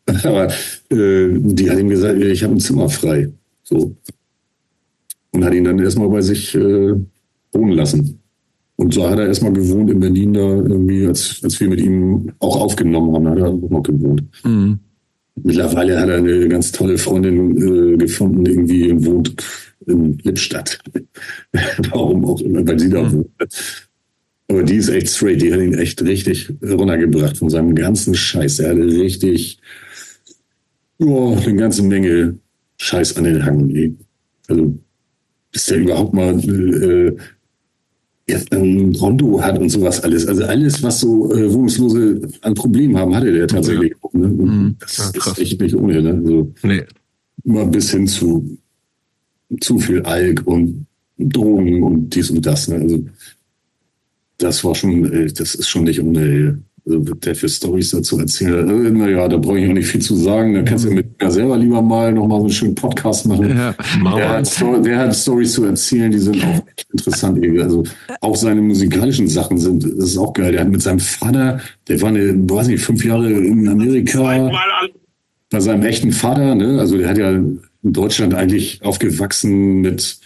Aber 0.22 0.48
äh, 0.90 1.28
die 1.30 1.70
hat 1.70 1.78
ihm 1.78 1.88
gesagt, 1.88 2.20
ich 2.20 2.44
habe 2.44 2.52
ein 2.52 2.60
Zimmer 2.60 2.90
frei. 2.90 3.30
So. 3.62 3.96
Und 5.30 5.42
hat 5.42 5.54
ihn 5.54 5.64
dann 5.64 5.78
erstmal 5.78 6.10
bei 6.10 6.20
sich 6.20 6.54
äh, 6.54 6.92
wohnen 7.52 7.72
lassen. 7.72 8.20
Und 8.76 8.92
so 8.92 9.08
hat 9.08 9.18
er 9.18 9.28
erstmal 9.28 9.54
gewohnt 9.54 9.90
in 9.90 10.00
Berlin 10.00 10.34
da 10.34 10.40
irgendwie, 10.40 11.06
als, 11.06 11.40
als 11.42 11.58
wir 11.58 11.70
mit 11.70 11.80
ihm 11.80 12.30
auch 12.38 12.60
aufgenommen 12.60 13.14
haben, 13.14 13.28
hat 13.28 13.38
er 13.38 13.48
auch 13.48 13.70
noch 13.70 13.82
gewohnt. 13.82 14.24
Mhm. 14.44 14.78
Mittlerweile 15.42 15.98
hat 15.98 16.10
er 16.10 16.18
eine 16.18 16.48
ganz 16.48 16.70
tolle 16.70 16.98
Freundin 16.98 17.56
äh, 17.56 17.96
gefunden, 17.96 18.44
irgendwie 18.44 18.92
und 18.92 19.06
wohnt 19.06 19.36
in 19.86 20.18
Lippstadt. 20.22 20.78
Warum 21.90 22.24
auch 22.24 22.40
immer, 22.40 22.66
weil 22.66 22.78
sie 22.78 22.90
da 22.90 23.02
mhm. 23.02 23.12
wohnt. 23.12 23.30
Aber 24.48 24.62
die 24.62 24.76
ist 24.76 24.88
echt 24.88 25.08
straight, 25.08 25.40
die 25.40 25.52
hat 25.52 25.60
ihn 25.60 25.74
echt 25.74 26.02
richtig 26.02 26.52
runtergebracht 26.62 27.38
von 27.38 27.48
seinem 27.48 27.74
ganzen 27.74 28.14
Scheiß. 28.14 28.58
Er 28.58 28.70
hatte 28.70 28.86
richtig, 28.86 29.58
oh, 30.98 31.34
eine 31.34 31.56
ganze 31.56 31.82
Menge 31.82 32.38
Scheiß 32.76 33.16
an 33.16 33.24
den 33.24 33.44
Hang. 33.44 33.96
Also, 34.48 34.78
bis 35.50 35.66
der 35.66 35.78
überhaupt 35.78 36.12
mal 36.12 36.38
äh, 36.38 37.16
jetzt 38.26 38.52
ein 38.52 38.92
Konto 38.92 39.40
hat 39.40 39.58
und 39.58 39.68
sowas 39.70 40.02
alles. 40.02 40.26
Also 40.26 40.44
alles, 40.44 40.82
was 40.82 41.00
so 41.00 41.32
äh, 41.32 41.52
Wohnungslose 41.52 42.20
an 42.42 42.54
Problemen 42.54 42.98
haben, 42.98 43.14
hatte 43.14 43.32
der 43.32 43.46
tatsächlich. 43.46 43.94
Ja. 44.12 44.18
Ne? 44.18 44.28
Mhm. 44.28 44.76
Das 44.78 45.12
ja, 45.14 45.32
ist 45.32 45.38
echt 45.38 45.60
nicht 45.60 45.74
ohne. 45.74 46.02
Ne? 46.02 46.14
Also, 46.14 46.52
nee. 46.62 46.82
Mal 47.44 47.66
bis 47.66 47.90
hin 47.90 48.06
zu 48.06 48.58
zu 49.60 49.78
viel 49.78 50.02
Alk 50.02 50.46
und 50.46 50.86
Drogen 51.18 51.82
und 51.82 52.10
dies 52.10 52.30
und 52.30 52.44
das. 52.44 52.68
Ne? 52.68 52.76
Also 52.76 53.04
das 54.38 54.64
war 54.64 54.74
schon, 54.74 55.12
äh, 55.12 55.32
das 55.32 55.54
ist 55.54 55.68
schon 55.68 55.84
nicht 55.84 56.00
ohne 56.00 56.58
also 56.86 56.98
der 56.98 57.34
für 57.34 57.48
Stories 57.48 57.90
dazu 57.90 58.18
erzählt. 58.18 58.68
Äh, 58.68 58.90
naja, 58.90 59.26
da 59.26 59.38
brauche 59.38 59.58
ich 59.58 59.68
auch 59.68 59.72
nicht 59.72 59.86
viel 59.86 60.02
zu 60.02 60.16
sagen. 60.16 60.54
Da 60.54 60.62
kannst 60.62 60.84
du 60.84 60.90
mit 60.90 61.20
mir 61.20 61.30
selber 61.30 61.56
lieber 61.56 61.80
mal 61.80 62.12
nochmal 62.12 62.40
so 62.40 62.44
einen 62.44 62.52
schönen 62.52 62.74
Podcast 62.74 63.26
machen. 63.26 63.48
Ja, 63.48 63.74
der, 64.16 64.28
hat, 64.28 64.84
der 64.84 64.98
hat 64.98 65.16
Stories 65.16 65.52
zu 65.52 65.64
erzählen, 65.64 66.10
die 66.10 66.18
sind 66.18 66.44
auch 66.44 66.62
echt 66.76 66.86
interessant. 66.92 67.42
Also 67.62 67.84
auch 68.20 68.36
seine 68.36 68.60
musikalischen 68.60 69.28
Sachen 69.28 69.56
sind, 69.56 69.84
das 69.84 70.10
ist 70.10 70.18
auch 70.18 70.34
geil. 70.34 70.52
Der 70.52 70.60
hat 70.60 70.68
mit 70.68 70.82
seinem 70.82 71.00
Vater, 71.00 71.60
der 71.88 72.02
war 72.02 72.10
eine, 72.10 72.34
weiß 72.50 72.68
nicht, 72.68 72.84
fünf 72.84 73.02
Jahre 73.04 73.32
in 73.32 73.66
Amerika. 73.66 74.50
Bei 75.50 75.60
seinem 75.60 75.84
echten 75.84 76.12
Vater, 76.12 76.54
ne? 76.54 76.80
Also 76.80 76.98
der 76.98 77.08
hat 77.08 77.16
ja 77.16 77.40
in 77.84 77.92
Deutschland 77.92 78.34
eigentlich 78.34 78.82
aufgewachsen 78.82 79.82
mit 79.82 80.18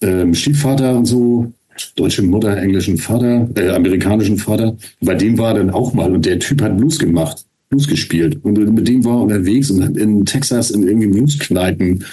ähm, 0.00 0.34
Stiefvater 0.34 0.96
und 0.96 1.06
so 1.06 1.52
deutsche 1.96 2.22
Mutter, 2.22 2.56
englischen 2.56 2.96
Vater, 2.98 3.48
äh, 3.56 3.70
amerikanischen 3.70 4.38
Vater. 4.38 4.76
Bei 5.00 5.14
dem 5.14 5.36
war 5.38 5.48
er 5.48 5.58
dann 5.58 5.70
auch 5.70 5.92
mal 5.92 6.12
und 6.12 6.24
der 6.24 6.38
Typ 6.38 6.62
hat 6.62 6.76
Blues 6.76 6.98
gemacht, 6.98 7.44
Blues 7.68 7.88
gespielt 7.88 8.38
und 8.44 8.56
mit 8.56 8.86
dem 8.86 9.04
war 9.04 9.16
er 9.16 9.22
unterwegs 9.22 9.70
und 9.70 9.82
hat 9.82 9.96
in 9.96 10.24
Texas 10.24 10.70
in 10.70 10.86
irgendwie 10.86 11.08
Blueskneipen 11.08 12.04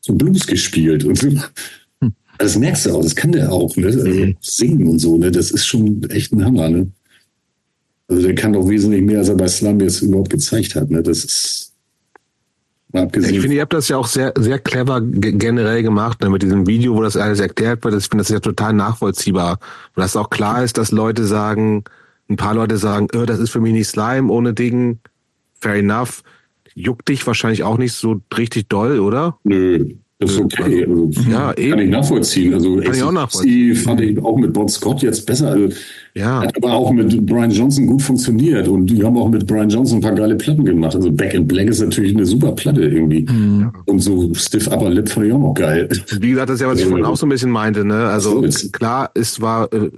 so 0.00 0.14
Blues 0.14 0.46
gespielt 0.46 1.04
und 1.04 1.18
so. 1.18 1.30
Hm. 2.00 2.12
Das 2.38 2.56
merkst 2.56 2.86
du 2.86 2.92
auch, 2.92 3.02
das 3.02 3.16
kann 3.16 3.32
der 3.32 3.50
auch, 3.50 3.76
ne? 3.76 3.86
Also 3.86 4.06
mhm. 4.06 4.36
singen 4.40 4.86
und 4.86 5.00
so, 5.00 5.16
ne? 5.16 5.32
Das 5.32 5.50
ist 5.50 5.66
schon 5.66 6.08
echt 6.10 6.32
ein 6.32 6.44
Hammer, 6.44 6.68
ne? 6.68 6.86
Also 8.06 8.22
der 8.22 8.34
kann 8.36 8.52
doch 8.52 8.68
wesentlich 8.68 9.02
mehr, 9.02 9.18
als 9.18 9.28
er 9.28 9.34
bei 9.34 9.48
Slum 9.48 9.80
jetzt 9.80 10.00
überhaupt 10.00 10.30
gezeigt 10.30 10.76
hat, 10.76 10.90
ne? 10.90 11.02
Das 11.02 11.24
ist 11.24 11.74
Abgesehen. 12.92 13.34
Ich 13.34 13.40
finde, 13.40 13.56
ihr 13.56 13.62
habt 13.62 13.74
das 13.74 13.88
ja 13.88 13.98
auch 13.98 14.06
sehr, 14.06 14.32
sehr 14.38 14.58
clever 14.58 15.00
generell 15.02 15.82
gemacht, 15.82 16.22
ne, 16.22 16.30
mit 16.30 16.42
diesem 16.42 16.66
Video, 16.66 16.94
wo 16.94 17.02
das 17.02 17.16
alles 17.16 17.38
erklärt 17.38 17.84
wird. 17.84 17.94
Ich 17.94 18.04
finde 18.08 18.22
das 18.24 18.30
ja 18.30 18.40
total 18.40 18.72
nachvollziehbar. 18.72 19.58
Und 19.94 20.00
dass 20.02 20.16
auch 20.16 20.30
klar 20.30 20.64
ist, 20.64 20.78
dass 20.78 20.90
Leute 20.90 21.24
sagen, 21.24 21.84
ein 22.30 22.36
paar 22.36 22.54
Leute 22.54 22.78
sagen, 22.78 23.08
oh, 23.14 23.24
das 23.26 23.40
ist 23.40 23.50
für 23.50 23.60
mich 23.60 23.72
nicht 23.72 23.88
Slime 23.88 24.32
ohne 24.32 24.54
Ding. 24.54 25.00
Fair 25.60 25.74
enough. 25.74 26.22
juckt 26.74 27.08
dich 27.08 27.26
wahrscheinlich 27.26 27.62
auch 27.62 27.76
nicht 27.78 27.92
so 27.92 28.20
richtig 28.36 28.68
doll, 28.68 29.00
oder? 29.00 29.36
Nö, 29.44 29.94
das 30.18 30.32
ist 30.32 30.40
okay. 30.40 30.86
Also, 30.88 31.10
Ja, 31.30 31.52
kann 31.52 31.62
eben. 31.64 31.78
ich 31.80 31.90
nachvollziehen. 31.90 32.54
Also 32.54 32.76
Kann 32.76 32.94
ich 32.94 33.02
auch 33.02 33.12
nachvollziehen. 33.12 33.74
fand 33.76 34.00
ich 34.00 34.18
auch 34.18 34.36
mit 34.38 34.52
Bon 34.52 34.68
Scott 34.68 35.02
jetzt 35.02 35.26
besser. 35.26 35.48
Also, 35.50 35.74
Ja. 36.18 36.40
Hat 36.40 36.56
aber 36.56 36.72
auch 36.72 36.90
mit 36.90 37.24
Brian 37.26 37.50
Johnson 37.50 37.86
gut 37.86 38.02
funktioniert 38.02 38.66
und 38.66 38.86
die 38.86 39.04
haben 39.04 39.16
auch 39.16 39.28
mit 39.28 39.46
Brian 39.46 39.68
Johnson 39.68 39.98
ein 39.98 40.00
paar 40.00 40.14
geile 40.14 40.34
Platten 40.34 40.64
gemacht. 40.64 40.96
Also 40.96 41.12
Back 41.12 41.34
in 41.34 41.46
Black 41.46 41.68
ist 41.68 41.80
natürlich 41.80 42.14
eine 42.14 42.26
super 42.26 42.52
Platte 42.52 42.82
irgendwie. 42.82 43.24
Und 43.86 44.00
so 44.00 44.34
Stiff 44.34 44.66
Upper 44.66 44.90
Lip 44.90 45.08
fand 45.08 45.26
ich 45.26 45.32
auch 45.32 45.38
noch 45.38 45.54
geil. 45.54 45.88
Wie 46.20 46.30
gesagt, 46.30 46.48
das 46.48 46.56
ist 46.56 46.60
ja, 46.62 46.68
was 46.68 46.80
ich 46.80 46.86
vorhin 46.86 47.06
auch 47.06 47.16
so 47.16 47.26
ein 47.26 47.28
bisschen 47.28 47.50
meinte, 47.50 47.84
ne? 47.84 48.08
Also 48.08 48.44
So 48.48 48.68
klar, 48.70 49.10
es 49.14 49.40
war 49.40 49.72
äh, 49.72 49.90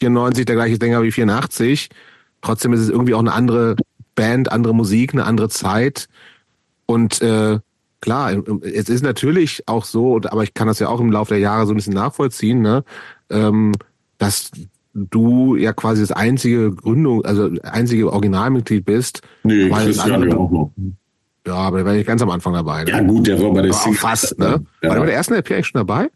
94 0.00 0.44
der 0.44 0.54
gleiche 0.54 0.76
Sänger 0.76 1.02
wie 1.02 1.10
84. 1.12 1.88
Trotzdem 2.42 2.74
ist 2.74 2.80
es 2.80 2.90
irgendwie 2.90 3.14
auch 3.14 3.20
eine 3.20 3.32
andere 3.32 3.76
Band, 4.14 4.52
andere 4.52 4.74
Musik, 4.74 5.14
eine 5.14 5.24
andere 5.24 5.48
Zeit. 5.48 6.08
Und 6.84 7.22
äh, 7.22 7.58
klar, 8.00 8.42
es 8.62 8.88
ist 8.88 9.02
natürlich 9.02 9.62
auch 9.66 9.84
so, 9.84 10.20
aber 10.24 10.42
ich 10.42 10.52
kann 10.52 10.68
das 10.68 10.78
ja 10.78 10.88
auch 10.88 11.00
im 11.00 11.10
Laufe 11.10 11.34
der 11.34 11.40
Jahre 11.40 11.66
so 11.66 11.72
ein 11.72 11.76
bisschen 11.76 11.94
nachvollziehen, 11.94 12.60
ne? 12.60 12.84
Ähm, 13.30 13.72
dass 14.18 14.50
du 15.10 15.56
ja 15.56 15.72
quasi 15.72 16.00
das 16.02 16.12
einzige 16.12 16.72
Gründung, 16.72 17.24
also 17.24 17.50
einzige 17.62 18.12
Originalmitglied 18.12 18.84
bist. 18.84 19.22
Nee, 19.44 19.68
Christian 19.70 20.28
ja 20.28 20.36
auch 20.36 20.50
noch. 20.50 20.72
ja, 21.46 21.54
aber 21.54 21.78
der 21.78 21.86
war 21.86 21.92
nicht 21.94 22.06
ganz 22.06 22.22
am 22.22 22.30
Anfang 22.30 22.52
dabei. 22.54 22.84
Ne? 22.84 22.90
Ja 22.90 23.00
gut, 23.02 23.26
der 23.26 23.40
war 23.42 23.52
bei 23.52 23.62
der 23.62 23.72
Sing- 23.72 23.94
fast, 23.94 24.38
ne? 24.38 24.64
Ja. 24.82 24.88
War 24.88 24.94
der 24.96 25.00
bei 25.00 25.06
der 25.06 25.14
ersten 25.14 25.34
LP 25.34 25.52
eigentlich 25.52 25.66
schon 25.68 25.78
dabei? 25.86 26.08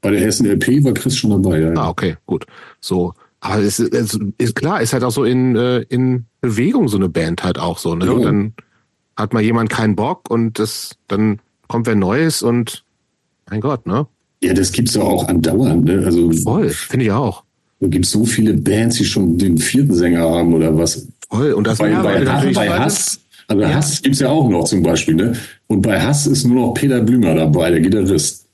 Bei 0.00 0.10
der 0.10 0.22
ersten 0.22 0.46
LP 0.46 0.84
war 0.84 0.92
Chris 0.92 1.16
schon 1.16 1.30
dabei, 1.30 1.60
ja. 1.60 1.72
Ah, 1.76 1.88
okay, 1.88 2.16
gut. 2.26 2.46
So. 2.80 3.14
Aber 3.40 3.60
es 3.60 3.78
ist, 3.78 3.92
es 3.94 4.18
ist 4.38 4.54
klar, 4.54 4.80
ist 4.80 4.92
halt 4.94 5.04
auch 5.04 5.10
so 5.10 5.24
in, 5.24 5.54
äh, 5.54 5.80
in 5.90 6.24
Bewegung 6.40 6.88
so 6.88 6.96
eine 6.96 7.10
Band 7.10 7.44
halt 7.44 7.58
auch 7.58 7.76
so, 7.78 7.94
ne? 7.94 8.06
Ja. 8.06 8.12
Und 8.12 8.22
dann 8.22 8.54
hat 9.16 9.32
mal 9.34 9.42
jemand 9.42 9.68
keinen 9.70 9.94
Bock 9.96 10.30
und 10.30 10.58
das, 10.58 10.96
dann 11.08 11.40
kommt 11.68 11.86
wer 11.86 11.94
Neues 11.94 12.42
und 12.42 12.84
mein 13.50 13.60
Gott, 13.60 13.86
ne? 13.86 14.06
Ja, 14.42 14.52
das 14.54 14.72
gibt's 14.72 14.94
ja 14.94 15.02
auch 15.02 15.28
andauernd, 15.28 15.84
ne? 15.84 16.02
Also 16.04 16.32
Voll, 16.32 16.70
finde 16.70 17.04
ich 17.06 17.12
auch. 17.12 17.43
Da 17.84 17.90
gibt's 17.90 18.10
so 18.10 18.24
viele 18.24 18.54
Bands, 18.54 18.96
die 18.96 19.04
schon 19.04 19.36
den 19.36 19.58
vierten 19.58 19.94
Sänger 19.94 20.20
haben 20.20 20.54
oder 20.54 20.76
was. 20.76 21.06
Voll. 21.28 21.52
Und 21.52 21.66
das 21.66 21.78
Bei, 21.78 21.90
Ja, 21.90 22.02
bei, 22.02 22.24
Hass, 22.24 22.54
bei 22.54 22.68
Hass, 22.70 23.20
also 23.46 23.66
Hass 23.66 24.02
gibt's 24.02 24.20
ja 24.20 24.30
auch 24.30 24.48
noch 24.48 24.64
zum 24.64 24.82
Beispiel, 24.82 25.14
ne? 25.14 25.34
Und 25.66 25.82
bei 25.82 26.00
Hass 26.00 26.26
ist 26.26 26.46
nur 26.46 26.66
noch 26.66 26.74
Peter 26.74 27.00
Blümer 27.02 27.34
dabei, 27.34 27.70
der 27.70 27.80
Gitarrist. 27.80 28.46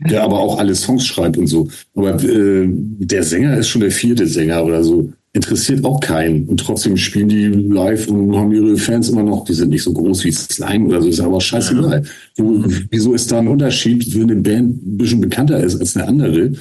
Der 0.00 0.22
aber 0.22 0.38
auch 0.38 0.58
alle 0.58 0.74
Songs 0.74 1.06
schreibt 1.06 1.36
und 1.36 1.48
so. 1.48 1.68
Aber 1.94 2.22
äh, 2.22 2.66
der 2.68 3.22
Sänger 3.22 3.58
ist 3.58 3.68
schon 3.68 3.80
der 3.80 3.90
vierte 3.90 4.26
Sänger 4.26 4.64
oder 4.64 4.82
so. 4.82 5.12
Interessiert 5.32 5.84
auch 5.84 6.00
keinen. 6.00 6.46
Und 6.46 6.60
trotzdem 6.60 6.96
spielen 6.96 7.28
die 7.28 7.46
live 7.46 8.08
und 8.08 8.34
haben 8.36 8.52
ihre 8.52 8.76
Fans 8.76 9.08
immer 9.08 9.22
noch, 9.22 9.44
die 9.44 9.54
sind 9.54 9.70
nicht 9.70 9.82
so 9.82 9.92
groß 9.92 10.24
wie 10.24 10.32
Slime 10.32 10.86
oder 10.86 11.02
so, 11.02 11.08
ist 11.08 11.20
aber 11.20 11.40
scheißegal. 11.40 12.04
Wo, 12.36 12.64
wieso 12.90 13.12
ist 13.12 13.30
da 13.30 13.38
ein 13.40 13.48
Unterschied, 13.48 14.14
wenn 14.14 14.30
eine 14.30 14.36
Band 14.36 14.86
ein 14.86 14.96
bisschen 14.98 15.20
bekannter 15.20 15.62
ist 15.62 15.78
als 15.78 15.96
eine 15.96 16.08
andere? 16.08 16.52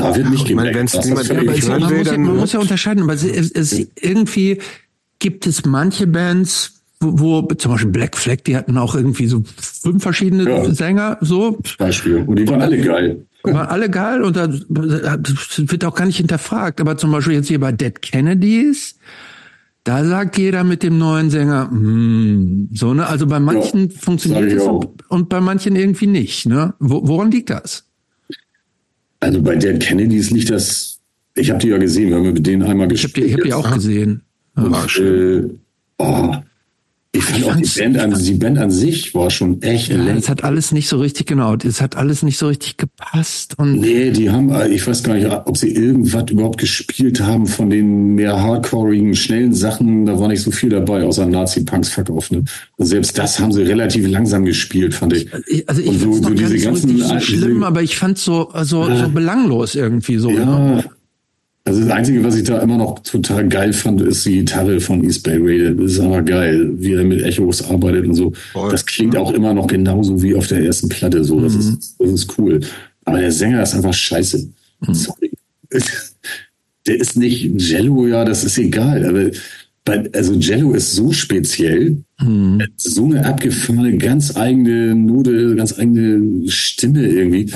Da 0.00 0.16
wird 0.16 0.30
nicht 0.30 0.46
gemerkt. 0.46 0.74
Das 0.76 0.94
ist 0.94 1.04
niemand- 1.06 1.28
hören 1.28 1.80
man, 1.80 1.90
will, 1.90 1.98
muss 1.98 2.06
ja, 2.06 2.12
dann 2.12 2.22
man 2.22 2.36
muss 2.36 2.52
ja 2.52 2.60
unterscheiden, 2.60 3.02
aber 3.02 3.12
es, 3.14 3.24
es, 3.24 3.50
es, 3.52 3.86
irgendwie 4.00 4.60
gibt 5.18 5.46
es 5.46 5.64
manche 5.64 6.06
Bands, 6.06 6.82
wo, 7.00 7.42
wo 7.42 7.54
zum 7.54 7.72
Beispiel 7.72 7.90
Black 7.90 8.16
Flag, 8.16 8.38
die 8.46 8.56
hatten 8.56 8.76
auch 8.78 8.94
irgendwie 8.94 9.26
so 9.26 9.42
fünf 9.60 10.02
verschiedene 10.02 10.44
Ja. 10.44 10.74
Sänger, 10.74 11.18
so, 11.20 11.58
Beispiel. 11.78 12.24
Und 12.26 12.36
die 12.38 12.48
waren 12.48 12.60
alle 12.62 12.78
geil. 12.80 13.26
waren 13.42 13.68
alle 13.68 13.88
geil 13.88 14.22
und 14.22 14.36
da 14.36 14.46
das 14.46 14.62
wird 15.56 15.84
auch 15.84 15.94
gar 15.94 16.04
nicht 16.06 16.18
hinterfragt. 16.18 16.80
Aber 16.80 16.96
zum 16.98 17.10
Beispiel 17.12 17.34
jetzt 17.34 17.48
hier 17.48 17.60
bei 17.60 17.72
Dead 17.72 18.00
Kennedys, 18.02 18.96
da 19.84 20.04
sagt 20.04 20.36
jeder 20.36 20.62
mit 20.62 20.82
dem 20.82 20.98
neuen 20.98 21.30
Sänger, 21.30 21.70
hm, 21.70 22.68
so 22.74 22.92
ne, 22.92 23.06
also 23.06 23.26
bei 23.26 23.40
manchen 23.40 23.88
Ja, 23.90 23.98
funktioniert 23.98 24.52
es 24.52 24.62
auch. 24.62 24.84
und, 24.84 25.10
und 25.10 25.28
bei 25.30 25.40
manchen 25.40 25.74
irgendwie 25.76 26.06
nicht, 26.06 26.46
ne? 26.46 26.74
Wo, 26.78 27.06
woran 27.08 27.30
liegt 27.30 27.48
das? 27.48 27.84
Also 29.20 29.42
bei 29.42 29.56
Dead 29.56 29.78
Kennedys 29.80 30.30
liegt 30.30 30.50
das, 30.50 30.98
ich 31.34 31.50
habe 31.50 31.60
die 31.60 31.68
ja 31.68 31.78
gesehen, 31.78 32.08
wir 32.08 32.16
haben 32.16 32.32
mit 32.32 32.46
denen 32.46 32.62
einmal 32.62 32.90
Ich 32.92 33.04
habe 33.04 33.12
die, 33.12 33.20
gespielt. 33.20 33.26
ich 33.26 33.34
hab 33.34 33.42
die 33.42 33.68
auch 33.68 33.74
gesehen. 33.74 34.22
Und, 34.56 34.98
äh, 34.98 35.48
oh, 35.98 36.34
ich 37.12 37.24
fand 37.24 37.44
auch 37.44 37.56
die 37.56 37.80
Band, 37.80 37.98
an, 37.98 38.14
die 38.24 38.34
Band 38.34 38.58
an 38.58 38.70
sich 38.70 39.14
war 39.16 39.30
schon 39.30 39.60
echt 39.62 39.88
Ja, 39.88 39.96
es 40.16 40.28
hat 40.28 40.44
alles 40.44 40.70
nicht 40.70 40.88
so 40.88 40.98
richtig, 40.98 41.26
genau, 41.26 41.56
es 41.56 41.80
hat 41.80 41.96
alles 41.96 42.22
nicht 42.22 42.38
so 42.38 42.46
richtig 42.46 42.76
gepasst 42.76 43.54
und 43.58 43.80
Nee, 43.80 44.10
die 44.12 44.30
haben, 44.30 44.50
äh, 44.50 44.68
ich 44.68 44.86
weiß 44.86 45.02
gar 45.02 45.14
nicht, 45.14 45.26
ob 45.28 45.56
sie 45.56 45.74
irgendwas 45.74 46.30
überhaupt 46.30 46.58
gespielt 46.58 47.20
haben 47.20 47.46
von 47.46 47.68
den 47.68 48.14
mehr 48.14 48.40
hardcoreigen, 48.40 49.16
schnellen 49.16 49.52
Sachen. 49.54 50.06
Da 50.06 50.20
war 50.20 50.28
nicht 50.28 50.42
so 50.42 50.52
viel 50.52 50.68
dabei, 50.68 51.02
außer 51.02 51.26
Nazi-Punks 51.26 51.88
verkauft. 51.88 52.30
Ne? 52.30 52.44
Und 52.76 52.86
selbst 52.86 53.18
das 53.18 53.40
haben 53.40 53.50
sie 53.52 53.62
relativ 53.62 54.06
langsam 54.08 54.44
gespielt, 54.44 54.94
fand 54.94 55.12
ich. 55.14 55.28
Also 55.66 55.82
ich 55.82 55.88
Und 55.88 55.98
so- 55.98 56.12
fand's 56.12 56.20
noch 56.20 56.28
so 56.28 56.34
gar 56.34 56.34
diese 56.34 56.52
nicht 56.52 56.62
so 56.62 56.68
ganzen 56.70 56.98
so 56.98 57.20
schlimm, 57.20 57.62
aber 57.64 57.82
ich 57.82 57.96
fand's 57.96 58.24
so, 58.24 58.50
so, 58.62 58.84
so 58.94 59.08
belanglos 59.08 59.74
irgendwie 59.74 60.18
so. 60.18 60.30
Ne? 60.30 60.84
Also 61.70 61.82
das 61.84 61.90
Einzige, 61.92 62.24
was 62.24 62.34
ich 62.34 62.42
da 62.42 62.58
immer 62.58 62.76
noch 62.76 62.98
total 62.98 63.46
geil 63.48 63.72
fand, 63.72 64.00
ist 64.00 64.26
die 64.26 64.38
Gitarre 64.38 64.80
von 64.80 65.04
East 65.04 65.22
Bay 65.22 65.38
Radio. 65.40 65.72
Das 65.74 65.92
ist 65.92 66.00
aber 66.00 66.20
geil, 66.20 66.68
wie 66.80 66.94
er 66.94 67.04
mit 67.04 67.22
Echos 67.22 67.62
arbeitet 67.62 68.06
und 68.08 68.14
so. 68.14 68.32
Voll. 68.52 68.72
Das 68.72 68.84
klingt 68.84 69.16
auch 69.16 69.32
immer 69.32 69.54
noch 69.54 69.68
genauso 69.68 70.20
wie 70.20 70.34
auf 70.34 70.48
der 70.48 70.64
ersten 70.64 70.88
Platte. 70.88 71.22
So, 71.22 71.40
das, 71.40 71.54
Mhm. 71.54 71.60
ist, 71.60 71.94
das 72.00 72.10
ist 72.10 72.38
cool. 72.38 72.58
Aber 73.04 73.20
der 73.20 73.30
Sänger 73.30 73.62
ist 73.62 73.74
einfach 73.76 73.94
scheiße. 73.94 74.48
Mhm. 74.84 74.94
Sorry. 74.94 75.30
Der 76.86 76.96
ist 76.98 77.16
nicht 77.16 77.44
Jello, 77.60 78.06
ja, 78.08 78.24
das 78.24 78.42
ist 78.42 78.58
egal. 78.58 79.04
Aber 79.04 80.02
also 80.12 80.32
Jello 80.34 80.72
ist 80.72 80.92
so 80.94 81.12
speziell, 81.12 81.98
Mhm. 82.20 82.62
so 82.76 83.04
eine 83.04 83.24
abgefahrene, 83.24 83.96
ganz 83.98 84.36
eigene 84.36 84.94
Note, 84.96 85.54
ganz 85.54 85.78
eigene 85.78 86.50
Stimme 86.50 87.06
irgendwie. 87.06 87.46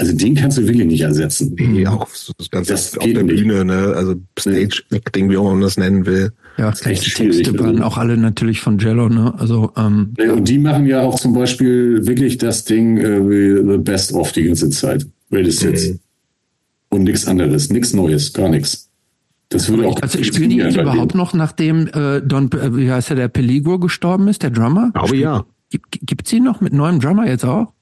Also 0.00 0.16
den 0.16 0.36
kannst 0.36 0.56
du 0.58 0.62
wirklich 0.66 0.86
nicht 0.86 1.00
ersetzen. 1.00 1.56
Nee, 1.58 1.84
auch 1.88 2.06
so 2.08 2.32
das 2.38 2.50
Ganze 2.50 2.72
Das 2.72 2.96
auf 2.96 3.04
geht 3.04 3.16
der 3.16 3.24
nicht. 3.24 3.42
Bühne, 3.42 3.64
ne? 3.64 3.92
Also 3.96 4.14
Stage 4.38 4.82
Acting, 4.92 5.28
wie 5.28 5.36
auch 5.36 5.42
immer 5.42 5.52
man 5.54 5.60
das 5.62 5.76
nennen 5.76 6.06
will. 6.06 6.30
Ja, 6.56 6.70
echt 6.70 7.04
die 7.04 7.10
schwierig, 7.10 7.36
Texte 7.38 7.52
also. 7.52 7.64
waren 7.64 7.82
auch 7.82 7.98
alle 7.98 8.16
natürlich 8.16 8.60
von 8.60 8.78
Jello, 8.78 9.08
ne? 9.08 9.34
Also, 9.38 9.72
ähm, 9.76 10.14
Ja, 10.16 10.32
Und 10.34 10.48
die 10.48 10.58
machen 10.58 10.86
ja 10.86 11.02
auch 11.02 11.18
zum 11.18 11.32
Beispiel 11.32 12.06
wirklich 12.06 12.38
das 12.38 12.64
Ding 12.64 12.98
äh, 12.98 13.28
wie 13.28 13.72
The 13.72 13.78
Best 13.78 14.12
of 14.12 14.30
die 14.32 14.44
ganze 14.44 14.70
Zeit. 14.70 15.04
Greatest 15.30 15.62
Hits. 15.62 15.88
Mhm. 15.88 15.98
Und 16.90 17.02
nichts 17.04 17.26
anderes, 17.26 17.70
nichts 17.70 17.92
Neues, 17.92 18.32
gar 18.32 18.48
nichts. 18.48 18.88
Das 19.50 19.68
würde 19.68 19.86
auch 19.88 20.00
also 20.00 20.22
spielen 20.22 20.50
die 20.50 20.56
jetzt 20.56 20.76
überhaupt 20.76 21.14
noch, 21.14 21.32
nachdem 21.34 21.88
äh, 21.88 22.20
Don, 22.20 22.50
äh, 22.52 22.76
wie 22.76 22.90
heißt 22.90 23.10
der, 23.10 23.16
der 23.16 23.28
Peligro 23.28 23.78
gestorben 23.78 24.28
ist, 24.28 24.42
der 24.42 24.50
Drummer? 24.50 24.88
Ich 24.88 24.92
glaube 25.00 25.16
ja. 25.16 25.44
Gibt, 25.70 25.86
gibt's 26.02 26.32
ihn 26.32 26.44
noch 26.44 26.60
mit 26.60 26.72
neuem 26.72 27.00
Drummer 27.00 27.26
jetzt 27.26 27.44
auch? 27.44 27.72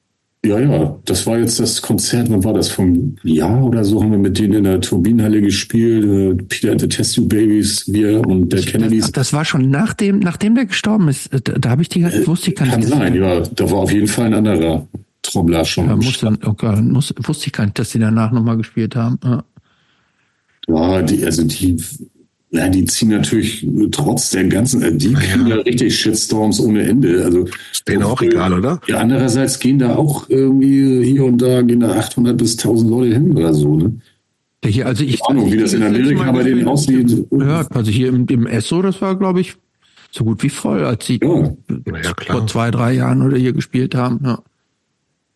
Ja, 0.45 0.61
ja, 0.61 0.97
das 1.07 1.27
war 1.27 1.39
jetzt 1.39 1.59
das 1.59 1.83
Konzert, 1.83 2.31
wann 2.31 2.45
war 2.45 2.55
das? 2.55 2.69
Vom 2.69 3.17
Jahr 3.25 3.65
oder 3.65 3.85
so 3.85 4.01
haben 4.01 4.13
wir 4.13 4.19
mit 4.19 4.39
denen 4.39 4.55
in 4.55 4.65
der 4.65 4.81
Turbinenhalle 4.81 5.41
gespielt. 5.41 6.05
Äh, 6.05 6.45
Peter 6.45 6.71
and 6.71 6.81
the 6.81 6.89
Test 6.89 7.17
Tube 7.17 7.29
Babies, 7.31 7.85
wir 7.93 8.21
und 8.25 8.53
der 8.53 8.61
Kennedys. 8.61 9.05
Das, 9.07 9.13
das 9.13 9.33
war 9.33 9.45
schon 9.45 9.71
nachdem, 9.71 10.21
nachdem 10.21 10.55
der 10.55 10.67
gestorben 10.67 11.09
ist. 11.09 11.33
Äh, 11.33 11.41
Da, 11.41 11.71
habe 11.71 11.83
ich 11.83 11.89
die, 11.89 12.05
wusste 12.27 12.51
ich 12.51 12.57
gar 12.57 12.69
Kann 12.69 12.79
nicht. 12.81 12.91
sein, 12.91 13.15
ja. 13.15 13.41
Da 13.41 13.71
war 13.71 13.79
auf 13.79 13.93
jeden 13.93 14.07
Fall 14.07 14.27
ein 14.27 14.35
anderer 14.35 14.87
Trommler 15.23 15.65
schon. 15.65 15.89
Ja, 15.89 15.97
muss 15.97 16.19
dann, 16.21 16.39
okay, 16.45 16.81
muss, 16.81 17.13
wusste 17.25 17.47
ich 17.49 17.53
gar 17.53 17.65
nicht, 17.65 17.79
dass 17.79 17.91
die 17.91 17.99
danach 17.99 18.31
nochmal 18.31 18.57
gespielt 18.57 18.95
haben. 18.95 19.19
Ja. 19.25 19.45
Ja, 20.69 21.03
die, 21.03 21.25
also 21.25 21.43
die, 21.45 21.77
ja, 22.57 22.69
die 22.69 22.85
ziehen 22.85 23.09
natürlich 23.09 23.67
trotz 23.91 24.31
der 24.31 24.45
ganzen, 24.45 24.83
äh, 24.83 24.97
die 24.97 25.13
kriegen 25.13 25.47
ja 25.47 25.57
richtig 25.57 25.99
Shitstorms 25.99 26.61
ohne 26.61 26.83
Ende. 26.83 27.25
Also 27.25 27.45
Ist 27.73 27.87
denen 27.89 28.03
auch 28.03 28.21
egal, 28.23 28.53
oder? 28.53 28.81
Ja, 28.87 28.99
andererseits 28.99 29.59
gehen 29.59 29.79
da 29.79 29.97
auch 29.97 30.29
irgendwie 30.29 31.05
hier 31.05 31.25
und 31.25 31.41
da 31.41 31.63
gehen 31.63 31.81
da 31.81 31.93
800 31.97 32.37
bis 32.37 32.53
1000 32.59 32.91
Leute 32.91 33.15
hin 33.15 33.37
oder 33.37 33.55
so. 33.55 33.77
Ne? 33.77 34.01
Ja, 34.65 34.71
Hier, 34.71 34.87
also 34.87 35.05
ich, 35.05 35.23
Ahnung, 35.25 35.53
wie 35.53 35.59
das 35.59 35.73
in 35.73 35.83
Amerika 35.83 36.33
bei 36.33 36.43
denen 36.43 36.67
aussieht. 36.67 37.27
Ja, 37.31 37.67
also 37.71 37.91
hier 37.91 38.09
im, 38.09 38.27
im 38.27 38.47
Esso, 38.47 38.83
das 38.83 39.01
war, 39.01 39.17
glaube 39.17 39.41
ich, 39.41 39.55
so 40.11 40.25
gut 40.25 40.43
wie 40.43 40.49
voll, 40.49 40.85
als 40.85 41.07
sie 41.07 41.21
Ja, 41.23 41.53
Na 41.85 42.03
ja, 42.03 42.13
vor 42.27 42.47
zwei, 42.47 42.71
drei 42.71 42.95
Jahren 42.95 43.23
oder 43.23 43.37
hier 43.37 43.53
gespielt 43.53 43.95
haben. 43.95 44.21
Ja. 44.25 44.43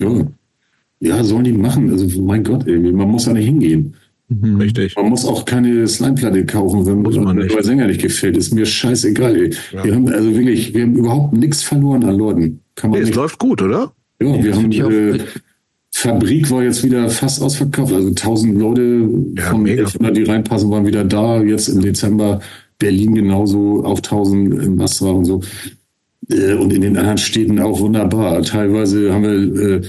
ja. 0.00 0.26
Ja, 1.02 1.24
sollen 1.24 1.44
die 1.44 1.52
machen. 1.52 1.90
Also 1.90 2.22
mein 2.22 2.44
Gott, 2.44 2.66
irgendwie, 2.66 2.92
man 2.92 3.08
muss 3.08 3.24
da 3.24 3.32
nicht 3.32 3.46
hingehen. 3.46 3.94
Richtig. 4.30 4.94
Man 4.96 5.08
muss 5.08 5.24
auch 5.24 5.44
keine 5.44 5.88
Slime-Platte 5.88 6.46
kaufen, 6.46 6.86
wenn 6.86 7.02
Muss 7.02 7.16
man 7.16 7.36
der 7.36 7.62
Sänger 7.64 7.88
nicht 7.88 8.00
gefällt. 8.00 8.36
Ist 8.36 8.54
mir 8.54 8.64
scheißegal. 8.64 9.36
Ey. 9.36 9.50
Wir 9.82 9.94
haben 9.94 10.08
also 10.08 10.34
wirklich, 10.34 10.72
wir 10.72 10.82
haben 10.82 10.94
überhaupt 10.94 11.32
nichts 11.34 11.62
verloren 11.64 12.04
an 12.04 12.16
Leuten. 12.16 12.60
Kann 12.76 12.90
man 12.90 13.00
Nee, 13.00 13.08
es 13.08 13.14
läuft 13.14 13.38
gut, 13.38 13.60
oder? 13.60 13.92
Ja, 14.20 14.42
wir 14.42 14.50
das 14.50 14.58
haben 14.62 14.70
äh, 14.72 15.18
Fabrik 15.92 16.48
war 16.50 16.62
jetzt 16.62 16.84
wieder 16.84 17.08
fast 17.10 17.42
ausverkauft. 17.42 17.92
Also 17.92 18.08
1000 18.08 18.58
Leute 18.58 19.08
Ja, 19.36 19.50
von 19.50 19.62
mega. 19.62 19.82
1100, 19.82 20.16
die 20.16 20.22
reinpassen, 20.22 20.70
waren 20.70 20.86
wieder 20.86 21.04
da. 21.04 21.42
Jetzt 21.42 21.68
im 21.68 21.80
Dezember 21.80 22.40
Berlin 22.78 23.16
genauso 23.16 23.84
auf 23.84 23.98
1000 23.98 24.62
im 24.62 24.78
Wasser 24.78 25.12
und 25.12 25.24
so. 25.24 25.40
Äh, 26.30 26.54
Und 26.54 26.72
in 26.72 26.82
den 26.82 26.96
anderen 26.96 27.18
Städten 27.18 27.58
auch 27.58 27.80
wunderbar. 27.80 28.42
Teilweise 28.42 29.12
haben 29.12 29.24
wir 29.24 29.60
äh, 29.70 29.82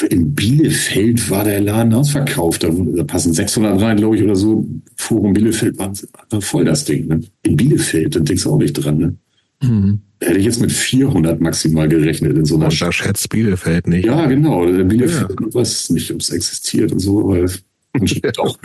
in 0.00 0.34
Bielefeld 0.34 1.30
war 1.30 1.44
der 1.44 1.60
Laden 1.60 1.92
ausverkauft. 1.92 2.64
Da, 2.64 2.70
da 2.70 3.04
passen 3.04 3.32
600 3.32 3.80
rein, 3.80 3.98
glaube 3.98 4.16
ich, 4.16 4.22
oder 4.22 4.36
so. 4.36 4.66
Forum 4.96 5.34
Bielefeld 5.34 5.78
war 5.78 5.92
war 6.30 6.40
voll 6.40 6.64
das 6.64 6.84
Ding. 6.84 7.08
Ne? 7.08 7.20
In 7.42 7.56
Bielefeld, 7.56 8.16
da 8.16 8.20
denkst 8.20 8.44
du 8.44 8.52
auch 8.52 8.58
nicht 8.58 8.72
dran. 8.72 8.96
Ne? 8.96 9.16
Mhm. 9.62 10.00
Hätte 10.20 10.38
ich 10.38 10.46
jetzt 10.46 10.60
mit 10.60 10.72
400 10.72 11.40
maximal 11.40 11.88
gerechnet 11.88 12.36
in 12.36 12.44
so 12.44 12.54
einer 12.56 12.66
Und 12.66 12.80
da 12.80 12.90
schätzt 12.90 13.28
Bielefeld 13.28 13.86
nicht. 13.86 14.06
Ja, 14.06 14.26
genau. 14.26 14.64
Bielefeld 14.64 15.30
ja. 15.30 15.54
weiß 15.54 15.90
nicht, 15.90 16.10
ob 16.12 16.20
es 16.20 16.30
existiert 16.30 16.92
und 16.92 17.00
so, 17.00 17.30
aber 17.30 17.46
anscheinend 17.92 18.38
doch. 18.38 18.58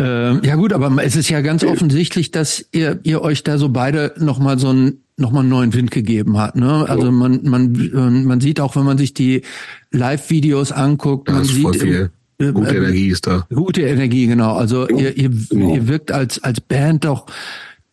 äh, 0.00 0.46
ja 0.46 0.54
gut, 0.56 0.72
aber 0.72 1.02
es 1.02 1.16
ist 1.16 1.30
ja 1.30 1.40
ganz 1.40 1.64
offensichtlich, 1.64 2.32
dass 2.32 2.66
ihr, 2.72 3.00
ihr 3.04 3.22
euch 3.22 3.44
da 3.44 3.56
so 3.56 3.70
beide 3.70 4.12
nochmal 4.18 4.58
so 4.58 4.68
einen 4.68 5.01
nochmal 5.16 5.40
einen 5.40 5.50
neuen 5.50 5.74
Wind 5.74 5.90
gegeben 5.90 6.38
hat. 6.38 6.56
Ne? 6.56 6.86
Also 6.88 7.10
man, 7.10 7.40
man, 7.44 8.24
man 8.24 8.40
sieht 8.40 8.60
auch, 8.60 8.76
wenn 8.76 8.84
man 8.84 8.98
sich 8.98 9.14
die 9.14 9.42
Live-Videos 9.90 10.72
anguckt, 10.72 11.28
das 11.28 11.36
man 11.36 11.44
sieht 11.44 11.62
voll 11.62 11.74
viel. 11.74 12.10
Im, 12.38 12.54
gute 12.54 12.74
Energie 12.76 13.08
ist 13.08 13.26
da. 13.26 13.46
Gute 13.54 13.82
Energie, 13.82 14.26
genau. 14.26 14.56
Also 14.56 14.88
ja, 14.88 14.96
ihr, 14.96 15.16
ihr, 15.16 15.30
genau. 15.30 15.74
ihr 15.74 15.88
wirkt 15.88 16.10
als 16.10 16.42
als 16.42 16.60
Band 16.60 17.04
doch 17.04 17.26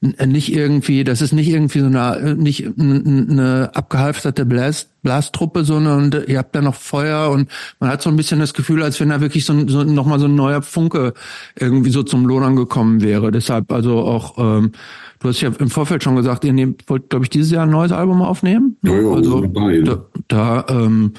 nicht 0.01 0.53
irgendwie, 0.53 1.03
das 1.03 1.21
ist 1.21 1.33
nicht 1.33 1.49
irgendwie 1.49 1.79
so 1.79 1.87
eine, 1.87 2.35
nicht 2.35 2.65
eine 2.79 3.71
abgehalfterte 3.73 4.45
Blast, 4.45 4.89
Blastruppe, 5.01 5.65
sondern 5.65 6.23
ihr 6.27 6.37
habt 6.37 6.55
da 6.55 6.61
noch 6.61 6.75
Feuer 6.75 7.31
und 7.31 7.49
man 7.81 7.89
hat 7.89 8.01
so 8.01 8.09
ein 8.09 8.15
bisschen 8.15 8.39
das 8.39 8.53
Gefühl, 8.53 8.81
als 8.81 8.99
wenn 9.01 9.09
da 9.09 9.19
wirklich 9.19 9.45
so, 9.45 9.67
so 9.67 9.83
nochmal 9.83 10.19
so 10.19 10.27
ein 10.27 10.35
neuer 10.35 10.61
Funke 10.61 11.13
irgendwie 11.57 11.89
so 11.89 12.03
zum 12.03 12.25
Lohnern 12.25 12.55
gekommen 12.55 13.01
wäre. 13.01 13.31
Deshalb 13.31 13.73
also 13.73 13.99
auch, 13.99 14.37
ähm, 14.37 14.71
du 15.19 15.27
hast 15.27 15.41
ja 15.41 15.51
im 15.59 15.69
Vorfeld 15.69 16.01
schon 16.01 16.15
gesagt, 16.15 16.45
ihr 16.45 16.53
nehmt, 16.53 16.89
wollt, 16.89 17.09
glaube 17.09 17.25
ich, 17.25 17.29
dieses 17.29 17.51
Jahr 17.51 17.63
ein 17.63 17.71
neues 17.71 17.91
Album 17.91 18.21
aufnehmen. 18.21 18.77
Ja, 18.83 18.93
ja, 18.93 19.09
also 19.09 19.41
dabei, 19.41 19.81
da, 19.81 20.05
da 20.29 20.65
ähm, 20.69 21.13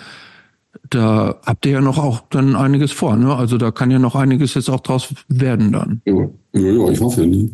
da 0.88 1.36
habt 1.44 1.66
ihr 1.66 1.72
ja 1.72 1.80
noch 1.80 1.98
auch 1.98 2.22
dann 2.30 2.56
einiges 2.56 2.92
vor, 2.92 3.16
ne? 3.16 3.34
Also 3.34 3.58
da 3.58 3.70
kann 3.70 3.90
ja 3.90 3.98
noch 3.98 4.16
einiges 4.16 4.54
jetzt 4.54 4.68
auch 4.68 4.80
draus 4.80 5.14
werden 5.28 5.70
dann. 5.70 6.02
Ja, 6.04 6.28
ja, 6.54 6.60
ja 6.60 6.88
ich 6.90 7.00
hoffe. 7.00 7.26
Ne? 7.26 7.50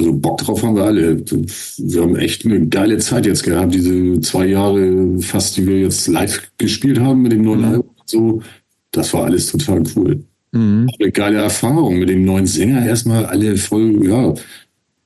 Also 0.00 0.14
Bock 0.14 0.38
drauf 0.38 0.62
haben 0.62 0.76
wir 0.76 0.84
alle. 0.84 1.22
Wir 1.26 2.00
haben 2.00 2.16
echt 2.16 2.46
eine 2.46 2.66
geile 2.68 2.96
Zeit 2.96 3.26
jetzt 3.26 3.42
gehabt, 3.42 3.74
diese 3.74 4.18
zwei 4.22 4.46
Jahre 4.46 5.18
fast, 5.20 5.58
die 5.58 5.66
wir 5.66 5.78
jetzt 5.78 6.08
live 6.08 6.40
gespielt 6.56 6.98
haben 6.98 7.20
mit 7.20 7.32
dem 7.32 7.42
neuen 7.42 7.60
mhm. 7.60 7.66
Album. 7.66 7.90
So, 8.06 8.42
das 8.92 9.12
war 9.12 9.24
alles 9.24 9.52
total 9.52 9.82
cool. 9.94 10.24
Mhm. 10.52 10.88
Eine 10.98 11.12
geile 11.12 11.36
Erfahrung 11.36 11.98
mit 11.98 12.08
dem 12.08 12.24
neuen 12.24 12.46
Sänger. 12.46 12.86
Erstmal 12.86 13.26
alle 13.26 13.58
voll, 13.58 14.02
ja, 14.06 14.32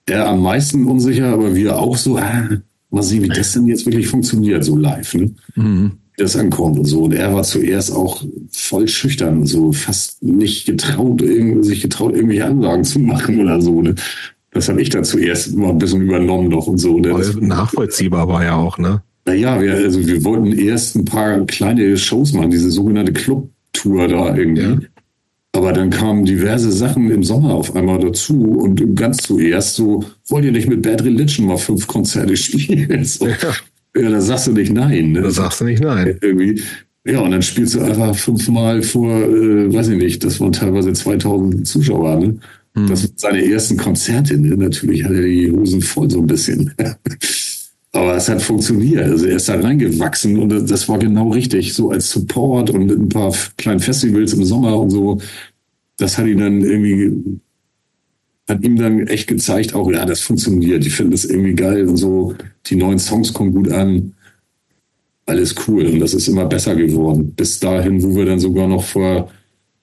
er 0.06 0.28
am 0.28 0.42
meisten 0.42 0.86
unsicher, 0.86 1.26
aber 1.26 1.56
wir 1.56 1.76
auch 1.76 1.96
so, 1.96 2.16
ah, 2.16 2.50
mal 2.90 3.02
sehen, 3.02 3.24
wie 3.24 3.28
das 3.28 3.52
denn 3.52 3.66
jetzt 3.66 3.86
wirklich 3.86 4.06
funktioniert, 4.06 4.62
so 4.62 4.76
live. 4.76 5.12
Ne? 5.14 5.34
Mhm 5.56 5.92
das 6.16 6.36
ankommt 6.36 6.78
und 6.78 6.84
so. 6.84 7.04
Und 7.04 7.12
er 7.12 7.34
war 7.34 7.42
zuerst 7.42 7.92
auch 7.92 8.24
voll 8.50 8.86
schüchtern 8.88 9.38
und 9.38 9.46
so, 9.46 9.72
fast 9.72 10.22
nicht 10.22 10.66
getraut, 10.66 11.22
sich 11.62 11.80
getraut, 11.80 12.14
irgendwelche 12.14 12.44
Anlagen 12.44 12.84
zu 12.84 12.98
machen 13.00 13.40
oder 13.40 13.60
so. 13.60 13.82
Ne? 13.82 13.94
Das 14.54 14.68
habe 14.68 14.80
ich 14.80 14.88
dann 14.88 15.04
zuerst 15.04 15.54
mal 15.56 15.70
ein 15.70 15.78
bisschen 15.78 16.02
übernommen 16.02 16.48
noch 16.48 16.68
und 16.68 16.78
so. 16.78 16.98
Ne? 16.98 17.12
nachvollziehbar 17.40 18.28
war 18.28 18.44
ja 18.44 18.56
auch, 18.56 18.78
ne? 18.78 19.02
Naja, 19.26 19.60
wir, 19.60 19.74
also 19.74 20.06
wir 20.06 20.24
wollten 20.24 20.52
erst 20.52 20.96
ein 20.96 21.04
paar 21.04 21.40
kleine 21.46 21.96
Shows 21.96 22.32
machen, 22.32 22.50
diese 22.50 22.70
sogenannte 22.70 23.12
Club-Tour 23.12 24.08
da 24.08 24.36
irgendwie. 24.36 24.62
Ja. 24.62 24.78
Aber 25.54 25.72
dann 25.72 25.90
kamen 25.90 26.24
diverse 26.24 26.70
Sachen 26.70 27.10
im 27.10 27.24
Sommer 27.24 27.54
auf 27.54 27.74
einmal 27.74 27.98
dazu 28.00 28.42
und 28.42 28.96
ganz 28.96 29.18
zuerst 29.18 29.76
so, 29.76 30.04
wollt 30.28 30.44
ihr 30.44 30.52
nicht 30.52 30.68
mit 30.68 30.82
Bad 30.82 31.02
Religion 31.04 31.46
mal 31.46 31.56
fünf 31.56 31.86
Konzerte 31.86 32.36
spielen? 32.36 33.04
So. 33.04 33.26
Ja. 33.26 33.36
ja, 33.96 34.10
da 34.10 34.20
sagst 34.20 34.46
du 34.46 34.52
nicht 34.52 34.72
nein. 34.72 35.12
Ne? 35.12 35.22
Da 35.22 35.30
sagst 35.30 35.60
du 35.60 35.64
nicht 35.64 35.82
nein. 35.82 36.18
Irgendwie. 36.20 36.62
Ja, 37.06 37.20
und 37.20 37.32
dann 37.32 37.42
spielst 37.42 37.74
du 37.74 37.80
einfach 37.80 38.14
fünfmal 38.14 38.82
vor, 38.82 39.10
äh, 39.10 39.72
weiß 39.72 39.88
ich 39.88 39.98
nicht, 39.98 40.24
das 40.24 40.40
waren 40.40 40.52
teilweise 40.52 40.92
2000 40.92 41.66
Zuschauer, 41.66 42.16
ne? 42.16 42.38
Mhm. 42.74 42.88
Das 42.88 43.02
sind 43.02 43.18
seine 43.18 43.44
ersten 43.44 43.76
Konzerte. 43.76 44.36
Ne? 44.38 44.56
Natürlich 44.56 45.04
hat 45.04 45.12
er 45.12 45.22
die 45.22 45.50
Hosen 45.50 45.80
voll 45.80 46.10
so 46.10 46.20
ein 46.20 46.26
bisschen. 46.26 46.72
Aber 47.92 48.16
es 48.16 48.28
hat 48.28 48.42
funktioniert. 48.42 49.04
Also 49.04 49.26
er 49.26 49.36
ist 49.36 49.48
da 49.48 49.58
reingewachsen 49.60 50.36
und 50.38 50.48
das 50.68 50.88
war 50.88 50.98
genau 50.98 51.30
richtig. 51.30 51.74
So 51.74 51.90
als 51.90 52.10
Support 52.10 52.70
und 52.70 52.90
ein 52.90 53.08
paar 53.08 53.32
kleinen 53.56 53.78
Festivals 53.78 54.32
im 54.32 54.44
Sommer 54.44 54.78
und 54.78 54.90
so. 54.90 55.20
Das 55.96 56.18
hat 56.18 56.26
ihn 56.26 56.38
dann 56.38 56.60
irgendwie, 56.62 57.40
hat 58.48 58.64
ihm 58.64 58.74
dann 58.76 59.06
echt 59.06 59.28
gezeigt, 59.28 59.74
auch 59.74 59.92
ja, 59.92 60.04
das 60.04 60.22
funktioniert. 60.22 60.84
Die 60.84 60.90
finden 60.90 61.12
das 61.12 61.24
irgendwie 61.24 61.54
geil 61.54 61.86
und 61.86 61.96
so. 61.96 62.34
Die 62.66 62.74
neuen 62.74 62.98
Songs 62.98 63.32
kommen 63.32 63.52
gut 63.52 63.70
an. 63.70 64.14
Alles 65.26 65.54
cool. 65.68 65.86
Und 65.86 66.00
das 66.00 66.14
ist 66.14 66.26
immer 66.26 66.46
besser 66.46 66.74
geworden. 66.74 67.32
Bis 67.36 67.60
dahin, 67.60 68.02
wo 68.02 68.16
wir 68.16 68.24
dann 68.24 68.40
sogar 68.40 68.66
noch 68.66 68.82
vor 68.82 69.30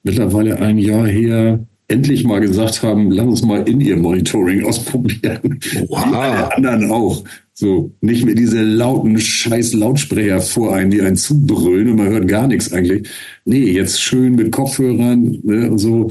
mittlerweile 0.04 0.60
ein 0.60 0.78
Jahr 0.78 1.08
her 1.08 1.66
endlich 1.92 2.24
mal 2.24 2.40
gesagt 2.40 2.82
haben, 2.82 3.12
lass 3.12 3.28
uns 3.28 3.42
mal 3.44 3.68
in 3.68 3.82
ihr 3.82 3.98
Monitoring 3.98 4.64
ausprobieren. 4.66 5.60
Wow. 5.88 6.06
Alle 6.14 6.56
anderen 6.56 6.92
auch. 6.92 7.24
So, 7.54 7.92
nicht 8.02 8.26
mehr 8.26 8.34
diese 8.34 8.64
lauten 8.64 9.20
scheiß 9.20 9.74
Lautsprecher 9.74 10.42
vor 10.42 10.74
einen, 10.74 10.90
die 10.90 11.02
einen 11.02 11.18
zubrüllen 11.18 11.90
und 11.90 11.98
man 11.98 12.10
hört 12.10 12.28
gar 12.28 12.48
nichts 12.48 12.72
eigentlich. 12.74 13.08
Nee, 13.46 13.72
jetzt 13.72 14.02
schön 14.02 14.36
mit 14.36 14.52
Kopfhörern 14.52 15.40
ne, 15.44 15.70
und 15.70 15.78
so. 15.78 16.10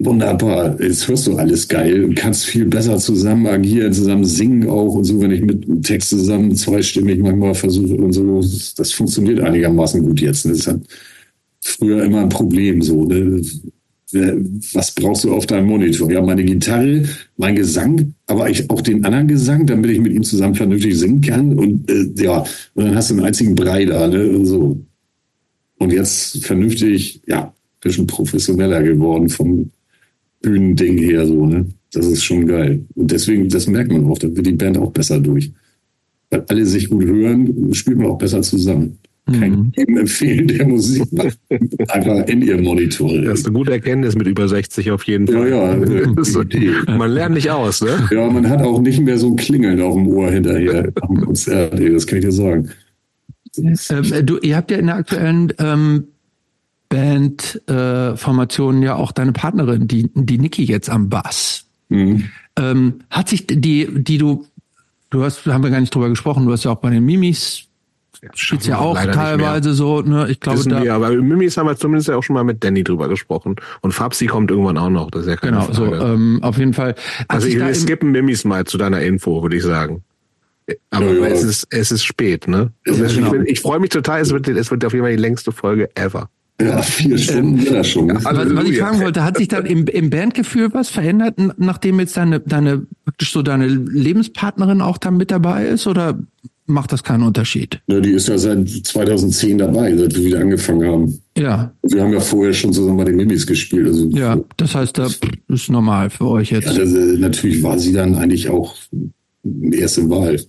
Wunderbar. 0.00 0.78
Jetzt 0.82 1.08
hörst 1.08 1.26
du 1.28 1.36
alles 1.36 1.68
geil 1.68 2.04
und 2.04 2.16
kannst 2.16 2.44
viel 2.44 2.66
besser 2.66 2.98
zusammen 2.98 3.46
agieren, 3.46 3.92
zusammen 3.92 4.24
singen 4.24 4.68
auch 4.68 4.94
und 4.94 5.04
so, 5.04 5.20
wenn 5.20 5.30
ich 5.30 5.40
mit 5.40 5.84
Text 5.84 6.10
zusammen 6.10 6.54
zweistimmig 6.56 7.20
manchmal 7.20 7.54
versuche 7.54 7.94
und 7.94 8.12
so. 8.12 8.40
Das 8.76 8.92
funktioniert 8.92 9.40
einigermaßen 9.40 10.02
gut 10.02 10.20
jetzt. 10.20 10.44
Das 10.44 10.66
hat 10.66 10.80
früher 11.60 12.04
immer 12.04 12.22
ein 12.22 12.28
Problem 12.28 12.82
so. 12.82 13.04
Ne? 13.04 13.40
Was 14.14 14.92
brauchst 14.92 15.24
du 15.24 15.34
auf 15.34 15.46
deinem 15.46 15.66
Monitor? 15.66 16.10
Ja, 16.10 16.22
meine 16.22 16.44
Gitarre, 16.44 17.04
mein 17.36 17.56
Gesang, 17.56 18.14
aber 18.26 18.48
ich 18.48 18.68
auch 18.70 18.80
den 18.80 19.04
anderen 19.04 19.28
Gesang, 19.28 19.66
damit 19.66 19.90
ich 19.90 20.00
mit 20.00 20.12
ihm 20.12 20.22
zusammen 20.22 20.54
vernünftig 20.54 20.98
singen 20.98 21.20
kann. 21.20 21.58
Und 21.58 21.90
äh, 21.90 22.22
ja, 22.22 22.44
und 22.74 22.84
dann 22.84 22.94
hast 22.94 23.10
du 23.10 23.14
einen 23.14 23.24
einzigen 23.24 23.54
Brei 23.54 23.84
da, 23.84 24.08
ne? 24.08 24.28
Und 24.28 24.46
so. 24.46 24.80
Und 25.78 25.92
jetzt 25.92 26.44
vernünftig, 26.44 27.20
ja, 27.26 27.52
bisschen 27.80 28.06
professioneller 28.06 28.82
geworden 28.82 29.28
vom 29.28 29.70
Bühnending 30.40 30.98
her, 30.98 31.26
so, 31.26 31.46
ne? 31.46 31.66
Das 31.92 32.06
ist 32.06 32.24
schon 32.24 32.46
geil. 32.46 32.84
Und 32.94 33.10
deswegen, 33.10 33.48
das 33.48 33.66
merkt 33.66 33.92
man 33.92 34.06
auch, 34.06 34.18
da 34.18 34.34
wird 34.34 34.46
die 34.46 34.52
Band 34.52 34.78
auch 34.78 34.90
besser 34.90 35.20
durch. 35.20 35.52
Weil 36.30 36.44
alle 36.48 36.66
sich 36.66 36.88
gut 36.90 37.04
hören, 37.04 37.72
spielt 37.74 37.98
man 37.98 38.08
auch 38.08 38.18
besser 38.18 38.42
zusammen. 38.42 38.98
Kann 39.26 39.72
mhm. 39.74 39.96
empfehlen, 39.96 40.48
der 40.48 40.68
Musik 40.68 41.10
macht. 41.12 41.38
Einfach 41.88 42.26
in 42.26 42.42
ihr 42.42 42.60
Monitor. 42.60 43.22
Das 43.22 43.40
ist 43.40 43.46
eine 43.46 43.56
gute 43.56 43.72
Erkenntnis 43.72 44.14
mit 44.16 44.26
über 44.26 44.46
60 44.46 44.90
auf 44.90 45.04
jeden 45.04 45.26
Fall. 45.26 45.48
Ja, 45.48 45.74
ja. 46.86 46.96
man 46.98 47.10
lernt 47.10 47.34
nicht 47.34 47.50
aus, 47.50 47.80
ne? 47.80 48.06
Ja, 48.10 48.28
man 48.28 48.46
hat 48.50 48.60
auch 48.60 48.82
nicht 48.82 49.00
mehr 49.00 49.16
so 49.16 49.30
ein 49.30 49.36
Klingeln 49.36 49.80
auf 49.80 49.94
dem 49.94 50.08
Ohr 50.08 50.30
hinterher 50.30 50.92
am 51.00 51.22
Konzert, 51.22 51.72
das 51.72 52.06
kann 52.06 52.18
ich 52.18 52.24
dir 52.26 52.32
sagen. 52.32 52.68
Ähm, 53.56 54.26
du, 54.26 54.38
ihr 54.38 54.56
habt 54.56 54.70
ja 54.70 54.76
in 54.76 54.86
der 54.86 54.96
aktuellen 54.96 55.54
ähm, 55.58 56.04
Bandformation 56.90 58.82
äh, 58.82 58.86
ja 58.86 58.96
auch 58.96 59.12
deine 59.12 59.32
Partnerin, 59.32 59.88
die, 59.88 60.10
die 60.14 60.38
Niki 60.38 60.64
jetzt 60.64 60.90
am 60.90 61.08
Bass. 61.08 61.64
Mhm. 61.88 62.24
Ähm, 62.58 62.94
hat 63.08 63.30
sich 63.30 63.46
die, 63.46 63.88
die 63.90 64.18
du, 64.18 64.44
du 65.08 65.22
hast, 65.22 65.46
haben 65.46 65.64
wir 65.64 65.70
gar 65.70 65.80
nicht 65.80 65.94
drüber 65.94 66.10
gesprochen, 66.10 66.44
du 66.44 66.52
hast 66.52 66.64
ja 66.64 66.72
auch 66.72 66.80
bei 66.80 66.90
den 66.90 67.06
Mimis 67.06 67.68
Steht's 68.34 68.66
ja 68.66 68.78
auch 68.78 68.96
teilweise 68.96 69.74
so, 69.74 70.00
ne? 70.00 70.28
Ich 70.30 70.40
glaube, 70.40 70.62
da. 70.68 70.82
Wir, 70.82 70.94
aber 70.94 71.10
Mimis 71.10 71.56
haben 71.56 71.68
wir 71.68 71.76
zumindest 71.76 72.08
ja 72.08 72.16
auch 72.16 72.22
schon 72.22 72.34
mal 72.34 72.44
mit 72.44 72.64
Danny 72.64 72.84
drüber 72.84 73.08
gesprochen. 73.08 73.56
Und 73.80 73.92
Fabsi 73.92 74.26
kommt 74.26 74.50
irgendwann 74.50 74.78
auch 74.78 74.90
noch, 74.90 75.10
das 75.10 75.22
ist 75.22 75.28
ja 75.28 75.36
keine 75.36 75.58
Genau, 75.58 75.72
Frage. 75.72 75.98
so, 75.98 76.04
ähm, 76.06 76.38
auf 76.42 76.58
jeden 76.58 76.72
Fall. 76.72 76.94
Also 77.28 77.46
ich, 77.46 77.56
wir 77.56 77.74
skippen 77.74 78.12
Mimis 78.12 78.44
mal 78.44 78.64
zu 78.64 78.78
deiner 78.78 79.00
Info, 79.02 79.42
würde 79.42 79.56
ich 79.56 79.62
sagen. 79.62 80.02
Aber 80.90 81.12
ja, 81.12 81.20
ja. 81.20 81.26
es 81.26 81.42
ist, 81.42 81.66
es 81.70 81.92
ist 81.92 82.04
spät, 82.04 82.48
ne? 82.48 82.72
Ich, 82.84 82.96
genau. 82.96 83.34
ich 83.44 83.60
freue 83.60 83.80
mich 83.80 83.90
total, 83.90 84.20
es 84.20 84.30
wird, 84.30 84.48
es 84.48 84.70
wird 84.70 84.84
auf 84.84 84.92
jeden 84.92 85.04
Fall 85.04 85.14
die 85.14 85.20
längste 85.20 85.52
Folge 85.52 85.90
ever. 85.94 86.30
Ja, 86.60 86.82
vier 86.82 87.18
Stunden 87.18 87.66
ähm, 87.66 87.74
ja 87.74 87.84
schon. 87.84 88.10
Aber 88.24 88.54
was 88.54 88.64
ich 88.64 88.78
fragen 88.78 89.00
wollte, 89.00 89.24
hat 89.24 89.38
sich 89.38 89.48
dann 89.48 89.66
im, 89.66 89.86
im 89.88 90.08
Bandgefühl 90.08 90.72
was 90.72 90.88
verändert, 90.88 91.34
nachdem 91.58 91.98
jetzt 91.98 92.16
deine, 92.16 92.38
deine, 92.40 92.86
praktisch 93.04 93.32
so 93.32 93.42
deine 93.42 93.66
Lebenspartnerin 93.66 94.80
auch 94.80 94.96
dann 94.98 95.16
mit 95.16 95.32
dabei 95.32 95.66
ist? 95.66 95.88
Oder 95.88 96.16
macht 96.66 96.92
das 96.92 97.02
keinen 97.02 97.22
Unterschied. 97.22 97.80
Ja, 97.86 98.00
die 98.00 98.12
ist 98.12 98.28
ja 98.28 98.38
seit 98.38 98.68
2010 98.68 99.58
dabei, 99.58 99.96
seit 99.96 100.16
wir 100.16 100.24
wieder 100.24 100.40
angefangen 100.40 100.88
haben. 100.88 101.20
Ja. 101.36 101.74
Wir 101.82 102.02
haben 102.02 102.12
ja 102.12 102.20
vorher 102.20 102.54
schon 102.54 102.72
zusammen 102.72 102.96
bei 102.96 103.04
den 103.04 103.16
Mimis 103.16 103.46
gespielt. 103.46 103.86
Also 103.86 104.08
ja, 104.08 104.38
das 104.56 104.74
heißt, 104.74 104.96
das 104.96 105.20
ist 105.48 105.70
normal 105.70 106.10
für 106.10 106.26
euch 106.26 106.50
jetzt. 106.50 106.66
Ja, 106.66 106.74
das, 106.74 106.92
äh, 106.92 107.18
natürlich 107.18 107.62
war 107.62 107.78
sie 107.78 107.92
dann 107.92 108.14
eigentlich 108.14 108.48
auch 108.48 108.74
erste 109.72 110.08
Wahl. 110.08 110.40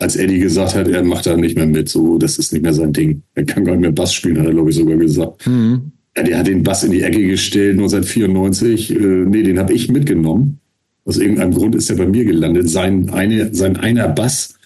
Als 0.00 0.14
Eddie 0.14 0.38
gesagt 0.38 0.74
hat, 0.74 0.86
er 0.86 1.02
macht 1.02 1.26
da 1.26 1.36
nicht 1.36 1.56
mehr 1.56 1.66
mit, 1.66 1.88
so, 1.88 2.18
das 2.18 2.38
ist 2.38 2.52
nicht 2.52 2.62
mehr 2.62 2.74
sein 2.74 2.92
Ding. 2.92 3.22
Er 3.34 3.44
kann 3.44 3.64
gar 3.64 3.72
nicht 3.72 3.80
mehr 3.80 3.92
Bass 3.92 4.14
spielen, 4.14 4.38
hat 4.38 4.46
er, 4.46 4.52
glaube 4.52 4.70
ich, 4.70 4.76
sogar 4.76 4.96
gesagt. 4.96 5.44
Mhm. 5.46 5.92
Ja, 6.16 6.22
der 6.22 6.38
hat 6.38 6.46
den 6.46 6.62
Bass 6.62 6.84
in 6.84 6.92
die 6.92 7.02
Ecke 7.02 7.26
gestellt, 7.26 7.76
nur 7.76 7.88
seit 7.88 8.04
94. 8.04 8.94
Äh, 8.94 8.98
nee, 8.98 9.42
den 9.42 9.58
habe 9.58 9.72
ich 9.72 9.90
mitgenommen. 9.90 10.60
Aus 11.04 11.16
irgendeinem 11.16 11.52
Grund 11.52 11.74
ist 11.74 11.90
er 11.90 11.96
bei 11.96 12.06
mir 12.06 12.24
gelandet. 12.24 12.68
Sein, 12.68 13.10
eine, 13.10 13.54
sein 13.54 13.76
einer 13.76 14.08
Bass 14.08 14.57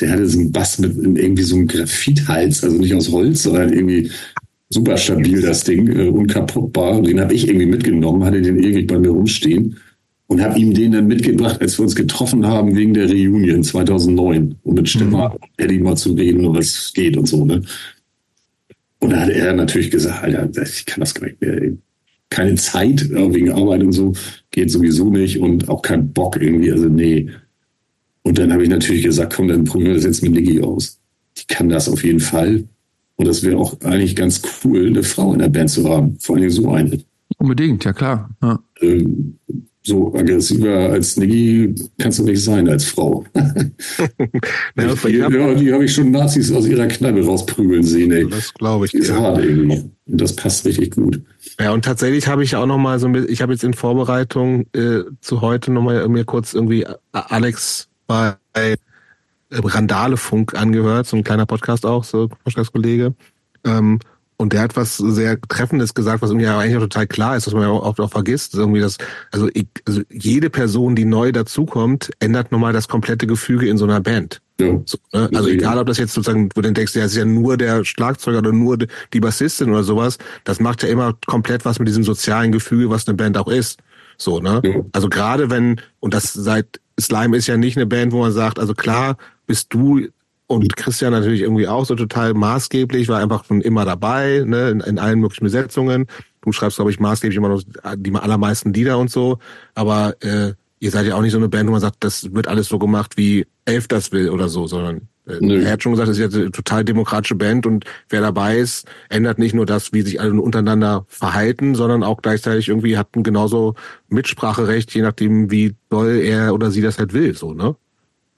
der 0.00 0.10
hatte 0.10 0.26
so 0.26 0.38
einen 0.38 0.52
Bass 0.52 0.78
mit 0.78 0.96
irgendwie 0.96 1.42
so 1.42 1.56
einem 1.56 1.66
Graphithals, 1.66 2.62
also 2.62 2.76
nicht 2.78 2.94
aus 2.94 3.10
Holz, 3.10 3.42
sondern 3.42 3.72
irgendwie 3.72 4.10
super 4.70 4.96
stabil, 4.96 5.40
das 5.40 5.64
Ding, 5.64 5.88
äh, 5.88 6.08
unkaputtbar. 6.08 6.98
Und 6.98 7.06
den 7.06 7.20
habe 7.20 7.34
ich 7.34 7.48
irgendwie 7.48 7.66
mitgenommen, 7.66 8.24
hatte 8.24 8.42
den 8.42 8.58
irgendwie 8.58 8.84
bei 8.84 8.98
mir 8.98 9.10
rumstehen. 9.10 9.76
und 10.30 10.42
habe 10.42 10.58
ihm 10.58 10.74
den 10.74 10.92
dann 10.92 11.06
mitgebracht, 11.06 11.58
als 11.62 11.78
wir 11.78 11.84
uns 11.84 11.96
getroffen 11.96 12.46
haben 12.46 12.76
wegen 12.76 12.92
der 12.92 13.08
Reunion 13.08 13.62
2009, 13.62 14.56
um 14.62 14.74
mit 14.74 14.86
Stefan 14.86 15.32
mhm. 15.32 15.38
Eddie 15.56 15.78
mal 15.78 15.96
zu 15.96 16.12
reden, 16.12 16.44
um 16.44 16.54
was 16.54 16.92
geht 16.94 17.16
und 17.16 17.26
so. 17.26 17.46
Ne? 17.46 17.62
Und 18.98 19.10
da 19.10 19.20
hat 19.20 19.30
er 19.30 19.54
natürlich 19.54 19.90
gesagt, 19.90 20.22
Alter, 20.22 20.62
ich 20.62 20.84
kann 20.84 21.00
das 21.00 21.14
gar 21.14 21.26
nicht 21.26 21.40
mehr. 21.40 21.72
Keine 22.28 22.56
Zeit 22.56 23.08
wegen 23.08 23.52
Arbeit 23.52 23.82
und 23.82 23.92
so, 23.92 24.12
geht 24.50 24.70
sowieso 24.70 25.08
nicht 25.08 25.38
und 25.38 25.70
auch 25.70 25.80
kein 25.80 26.12
Bock 26.12 26.36
irgendwie, 26.38 26.72
also 26.72 26.90
nee. 26.90 27.30
Und 28.28 28.36
dann 28.38 28.52
habe 28.52 28.62
ich 28.62 28.68
natürlich 28.68 29.04
gesagt, 29.04 29.32
komm, 29.34 29.48
dann 29.48 29.64
probieren 29.64 29.88
wir 29.88 29.94
das 29.94 30.04
jetzt 30.04 30.22
mit 30.22 30.32
Niki 30.32 30.60
aus. 30.60 30.98
Die 31.38 31.46
kann 31.46 31.70
das 31.70 31.88
auf 31.88 32.04
jeden 32.04 32.20
Fall. 32.20 32.64
Und 33.16 33.26
das 33.26 33.42
wäre 33.42 33.56
auch 33.56 33.80
eigentlich 33.80 34.14
ganz 34.14 34.42
cool, 34.62 34.86
eine 34.86 35.02
Frau 35.02 35.32
in 35.32 35.38
der 35.38 35.48
Band 35.48 35.70
zu 35.70 35.88
haben. 35.88 36.18
Vor 36.20 36.36
allem 36.36 36.50
so 36.50 36.70
eine. 36.70 37.00
Unbedingt, 37.38 37.86
ja 37.86 37.94
klar. 37.94 38.28
Ja. 38.42 38.58
Ähm, 38.82 39.38
so 39.82 40.14
aggressiver 40.14 40.90
als 40.90 41.16
Niggi 41.16 41.74
kannst 41.96 42.18
du 42.18 42.24
nicht 42.24 42.44
sein 42.44 42.68
als 42.68 42.84
Frau. 42.84 43.24
ja, 43.34 44.94
die, 44.94 45.16
ja, 45.16 45.54
die 45.54 45.72
habe 45.72 45.86
ich 45.86 45.94
schon 45.94 46.10
Nazis 46.10 46.52
aus 46.52 46.66
ihrer 46.66 46.86
Kneipe 46.86 47.24
rausprügeln 47.24 47.82
sehen. 47.82 48.12
Ey. 48.12 48.28
Das 48.28 48.52
glaube 48.52 48.84
ich. 48.84 48.92
Ist 48.92 49.08
ja. 49.08 49.18
hart 49.18 49.42
irgendwie. 49.42 49.90
Und 50.04 50.20
das 50.20 50.36
passt 50.36 50.66
richtig 50.66 50.96
gut. 50.96 51.22
Ja, 51.58 51.72
und 51.72 51.86
tatsächlich 51.86 52.28
habe 52.28 52.44
ich 52.44 52.56
auch 52.56 52.66
noch 52.66 52.76
mal 52.76 52.98
so 52.98 53.06
ein 53.06 53.12
bisschen, 53.12 53.32
ich 53.32 53.40
habe 53.40 53.54
jetzt 53.54 53.64
in 53.64 53.72
Vorbereitung 53.72 54.66
äh, 54.74 55.00
zu 55.22 55.40
heute 55.40 55.72
noch 55.72 55.82
mal 55.82 56.06
mir 56.08 56.26
kurz 56.26 56.52
irgendwie 56.52 56.84
Alex 57.12 57.88
bei 58.08 58.34
äh, 58.54 58.76
Randale-Funk 59.52 60.54
angehört, 60.54 61.06
so 61.06 61.16
ein 61.16 61.24
kleiner 61.24 61.46
Podcast 61.46 61.86
auch, 61.86 62.02
so 62.02 62.28
Podcast-Kollege. 62.28 63.14
Ähm, 63.64 64.00
und 64.40 64.52
der 64.52 64.62
hat 64.62 64.76
was 64.76 64.96
sehr 64.96 65.40
Treffendes 65.40 65.94
gesagt, 65.94 66.22
was 66.22 66.30
irgendwie 66.30 66.46
eigentlich 66.46 66.76
auch 66.76 66.82
total 66.82 67.08
klar 67.08 67.36
ist, 67.36 67.48
was 67.48 67.54
man 67.54 67.64
ja 67.64 67.70
auch 67.70 67.82
oft 67.82 68.00
auch 68.00 68.10
vergisst. 68.10 68.54
Irgendwie 68.54 68.80
das, 68.80 68.96
also, 69.32 69.48
ich, 69.52 69.66
also 69.84 70.02
jede 70.10 70.48
Person, 70.48 70.94
die 70.94 71.04
neu 71.04 71.32
dazukommt, 71.32 72.10
ändert 72.20 72.52
nochmal 72.52 72.72
das 72.72 72.86
komplette 72.86 73.26
Gefüge 73.26 73.68
in 73.68 73.78
so 73.78 73.84
einer 73.84 74.00
Band. 74.00 74.40
Ja. 74.60 74.80
So, 74.86 74.98
ne? 75.12 75.28
Also 75.34 75.48
egal, 75.48 75.78
ob 75.78 75.88
das 75.88 75.98
jetzt 75.98 76.14
sozusagen, 76.14 76.50
wo 76.54 76.60
du 76.60 76.72
denkst, 76.72 76.94
ja, 76.94 77.02
es 77.02 77.12
ist 77.12 77.18
ja 77.18 77.24
nur 77.24 77.56
der 77.56 77.84
Schlagzeuger 77.84 78.38
oder 78.38 78.52
nur 78.52 78.78
die 78.78 79.20
Bassistin 79.20 79.70
oder 79.70 79.82
sowas, 79.82 80.18
das 80.44 80.60
macht 80.60 80.84
ja 80.84 80.88
immer 80.88 81.16
komplett 81.26 81.64
was 81.64 81.80
mit 81.80 81.88
diesem 81.88 82.04
sozialen 82.04 82.52
Gefüge, 82.52 82.90
was 82.90 83.08
eine 83.08 83.16
Band 83.16 83.36
auch 83.38 83.48
ist. 83.48 83.80
So, 84.18 84.38
ne? 84.38 84.60
Ja. 84.64 84.84
Also 84.92 85.08
gerade 85.08 85.50
wenn, 85.50 85.80
und 85.98 86.14
das 86.14 86.32
seit 86.32 86.80
Slime 87.00 87.36
ist 87.36 87.46
ja 87.46 87.56
nicht 87.56 87.76
eine 87.76 87.86
Band, 87.86 88.12
wo 88.12 88.20
man 88.20 88.32
sagt, 88.32 88.58
also 88.58 88.74
klar, 88.74 89.16
bist 89.46 89.72
du 89.72 90.08
und 90.48 90.76
Christian 90.76 91.12
natürlich 91.12 91.42
irgendwie 91.42 91.68
auch 91.68 91.84
so 91.84 91.94
total 91.94 92.32
maßgeblich, 92.32 93.08
war 93.08 93.20
einfach 93.20 93.44
schon 93.44 93.60
immer 93.60 93.84
dabei, 93.84 94.42
ne, 94.46 94.70
in, 94.70 94.80
in 94.80 94.98
allen 94.98 95.20
möglichen 95.20 95.44
Besetzungen. 95.44 96.06
Du 96.40 96.52
schreibst, 96.52 96.76
glaube 96.76 96.90
ich, 96.90 96.98
maßgeblich 96.98 97.36
immer 97.36 97.50
noch 97.50 97.62
die 97.96 98.14
allermeisten 98.14 98.72
Lieder 98.72 98.98
und 98.98 99.10
so. 99.10 99.38
Aber 99.74 100.16
äh, 100.22 100.54
ihr 100.80 100.90
seid 100.90 101.06
ja 101.06 101.14
auch 101.14 101.22
nicht 101.22 101.32
so 101.32 101.38
eine 101.38 101.48
Band, 101.48 101.68
wo 101.68 101.72
man 101.72 101.80
sagt, 101.80 101.96
das 102.00 102.34
wird 102.34 102.48
alles 102.48 102.68
so 102.68 102.78
gemacht, 102.78 103.16
wie 103.16 103.46
Elf 103.64 103.88
das 103.88 104.12
will 104.12 104.30
oder 104.30 104.48
so, 104.48 104.66
sondern 104.66 105.08
äh, 105.26 105.62
er 105.62 105.72
hat 105.72 105.82
schon 105.82 105.92
gesagt, 105.92 106.08
es 106.08 106.16
ist 106.16 106.22
jetzt 106.22 106.36
eine 106.36 106.50
total 106.50 106.84
demokratische 106.84 107.34
Band 107.34 107.66
und 107.66 107.84
wer 108.08 108.20
dabei 108.20 108.58
ist, 108.58 108.86
ändert 109.08 109.38
nicht 109.38 109.54
nur 109.54 109.66
das, 109.66 109.92
wie 109.92 110.02
sich 110.02 110.20
alle 110.20 110.40
untereinander 110.40 111.04
verhalten, 111.08 111.74
sondern 111.74 112.02
auch 112.02 112.22
gleichzeitig 112.22 112.68
irgendwie 112.68 112.96
hat 112.96 113.14
ein 113.16 113.22
genauso 113.22 113.74
Mitspracherecht, 114.08 114.94
je 114.94 115.02
nachdem, 115.02 115.50
wie 115.50 115.74
doll 115.90 116.20
er 116.22 116.54
oder 116.54 116.70
sie 116.70 116.82
das 116.82 116.98
halt 116.98 117.12
will, 117.12 117.34
so, 117.34 117.52
ne? 117.52 117.76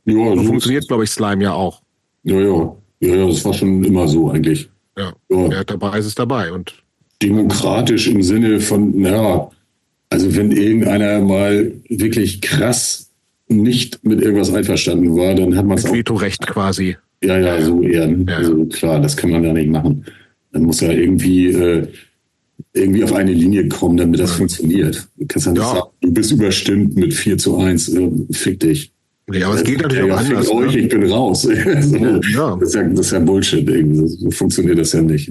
Ja, 0.06 0.34
so 0.34 0.42
funktioniert, 0.42 0.88
glaube 0.88 1.04
ich, 1.04 1.10
Slime 1.10 1.44
ja 1.44 1.52
auch. 1.52 1.82
Ja, 2.22 2.40
ja. 2.40 2.76
Ja, 3.00 3.14
ja, 3.14 3.26
das 3.26 3.44
war 3.44 3.54
schon 3.54 3.82
immer 3.82 4.06
so 4.08 4.30
eigentlich. 4.30 4.70
Ja. 4.96 5.12
ja. 5.28 5.50
Wer 5.50 5.64
dabei 5.64 5.98
ist, 5.98 6.06
ist 6.06 6.18
dabei. 6.18 6.52
Und 6.52 6.82
Demokratisch 7.22 8.08
im 8.08 8.22
Sinne 8.22 8.60
von, 8.60 8.98
ja, 9.04 9.50
also 10.10 10.36
wenn 10.36 10.50
irgendeiner 10.50 11.20
mal 11.20 11.72
wirklich 11.88 12.40
krass 12.40 13.10
nicht 13.48 14.04
mit 14.04 14.20
irgendwas 14.20 14.52
einverstanden 14.52 15.16
war, 15.16 15.34
dann 15.34 15.56
hat 15.56 15.66
man 15.66 15.78
es 15.78 15.86
auch. 15.86 15.94
Vetorecht 15.94 16.46
quasi. 16.46 16.96
Ja, 17.22 17.38
ja, 17.38 17.60
so 17.60 17.82
eher. 17.82 18.08
Ja. 18.08 18.36
Also 18.36 18.66
klar, 18.66 19.00
das 19.00 19.16
kann 19.16 19.30
man 19.30 19.44
ja 19.44 19.52
nicht 19.52 19.68
machen. 19.68 20.04
Dann 20.52 20.62
muss 20.62 20.80
ja 20.80 20.90
irgendwie 20.90 21.48
äh, 21.48 21.86
irgendwie 22.72 23.04
auf 23.04 23.12
eine 23.12 23.32
Linie 23.32 23.68
kommen, 23.68 23.96
damit 23.96 24.20
das 24.20 24.32
funktioniert. 24.32 25.08
Du 25.16 25.26
kannst 25.26 25.46
ja 25.46 25.52
nicht 25.52 25.62
sagen, 25.62 25.90
du 26.00 26.12
bist 26.12 26.32
überstimmt 26.32 26.96
mit 26.96 27.14
4 27.14 27.38
zu 27.38 27.58
1, 27.58 27.88
äh, 27.94 28.10
fick 28.30 28.60
dich. 28.60 28.92
Ja, 29.32 29.46
aber 29.46 29.56
es 29.56 29.64
geht 29.64 29.80
natürlich 29.80 30.06
ja, 30.06 30.14
auch 30.14 30.20
anders. 30.20 30.48
Ne? 30.48 30.54
Euch, 30.54 30.74
ich 30.74 30.88
bin 30.88 31.04
raus. 31.04 31.42
so, 31.42 31.48
ja. 31.52 32.56
Das, 32.56 32.68
ist 32.68 32.74
ja, 32.74 32.82
das 32.82 33.06
ist 33.06 33.12
ja 33.12 33.18
Bullshit. 33.20 33.68
So 34.18 34.30
funktioniert 34.30 34.78
das 34.78 34.92
ja 34.92 35.02
nicht. 35.02 35.30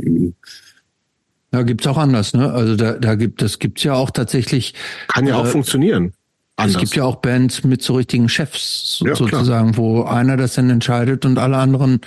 Ja, 1.52 1.64
gibt's 1.64 1.88
auch 1.88 1.98
anders, 1.98 2.34
ne? 2.34 2.52
Also 2.52 2.76
da, 2.76 2.94
da 2.94 3.16
gibt 3.16 3.42
das 3.42 3.60
gibt's 3.60 3.84
ja 3.84 3.94
auch 3.94 4.12
tatsächlich. 4.12 4.74
Kann 5.08 5.26
ja 5.26 5.36
äh, 5.36 5.38
auch 5.38 5.48
funktionieren. 5.48 6.14
Anders. 6.56 6.76
Es 6.76 6.82
gibt 6.82 6.96
ja 6.96 7.06
auch 7.06 7.18
Bands 7.18 7.64
mit 7.64 7.82
so 7.82 7.96
richtigen 7.96 8.28
Chefs 8.28 9.02
ja, 9.06 9.16
sozusagen, 9.16 9.72
klar. 9.72 9.78
wo 9.78 10.04
einer 10.04 10.36
das 10.36 10.56
dann 10.56 10.70
entscheidet 10.70 11.26
und 11.26 11.38
alle 11.38 11.58
anderen 11.58 12.02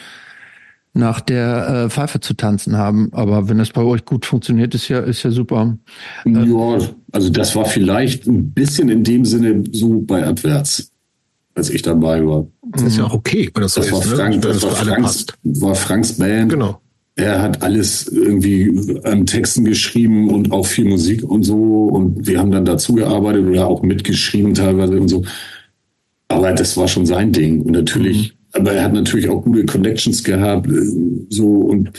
nach 0.94 1.20
der 1.20 1.86
äh, 1.86 1.90
Pfeife 1.90 2.20
zu 2.20 2.34
tanzen 2.34 2.76
haben. 2.76 3.08
Aber 3.12 3.48
wenn 3.48 3.58
es 3.60 3.70
bei 3.70 3.80
euch 3.80 4.04
gut 4.04 4.26
funktioniert, 4.26 4.74
ist 4.74 4.88
ja 4.88 5.00
ist 5.00 5.22
ja 5.22 5.30
super. 5.30 5.78
Ja, 6.26 6.78
also 7.12 7.30
das 7.30 7.56
war 7.56 7.64
vielleicht 7.64 8.26
ein 8.26 8.52
bisschen 8.52 8.90
in 8.90 9.02
dem 9.02 9.24
Sinne 9.24 9.64
so 9.72 10.00
bei 10.00 10.24
Abwärts 10.24 10.92
als 11.54 11.70
ich 11.70 11.82
dabei 11.82 12.24
war. 12.26 12.46
Das 12.62 12.82
ist 12.82 12.96
ja 12.96 13.04
auch 13.04 13.14
okay, 13.14 13.50
wenn 13.54 13.62
das, 13.62 13.74
das 13.74 13.86
so 13.86 13.96
war 13.96 14.02
ist. 14.02 14.10
Ne? 14.10 14.16
Frank, 14.16 14.34
ne? 14.34 14.40
das, 14.40 14.60
das 14.60 14.64
war, 14.64 14.76
Franks, 14.76 15.26
war 15.42 15.74
Franks 15.74 16.12
Band. 16.14 16.50
Genau. 16.50 16.80
Er 17.22 17.40
hat 17.40 17.62
alles 17.62 18.08
irgendwie 18.08 18.98
an 19.04 19.26
Texten 19.26 19.64
geschrieben 19.64 20.28
und 20.28 20.50
auch 20.50 20.66
viel 20.66 20.86
Musik 20.86 21.22
und 21.22 21.44
so. 21.44 21.84
Und 21.84 22.26
wir 22.26 22.40
haben 22.40 22.50
dann 22.50 22.64
dazu 22.64 22.94
gearbeitet 22.94 23.46
oder 23.46 23.68
auch 23.68 23.82
mitgeschrieben 23.82 24.54
teilweise 24.54 25.00
und 25.00 25.06
so. 25.06 25.24
Aber 26.26 26.52
das 26.52 26.76
war 26.76 26.88
schon 26.88 27.06
sein 27.06 27.30
Ding. 27.30 27.62
Und 27.62 27.72
natürlich, 27.72 28.32
mhm. 28.32 28.60
aber 28.60 28.72
er 28.72 28.84
hat 28.84 28.92
natürlich 28.92 29.28
auch 29.28 29.44
gute 29.44 29.64
Connections 29.66 30.24
gehabt, 30.24 30.66
äh, 30.66 30.80
so 31.28 31.46
und 31.46 31.92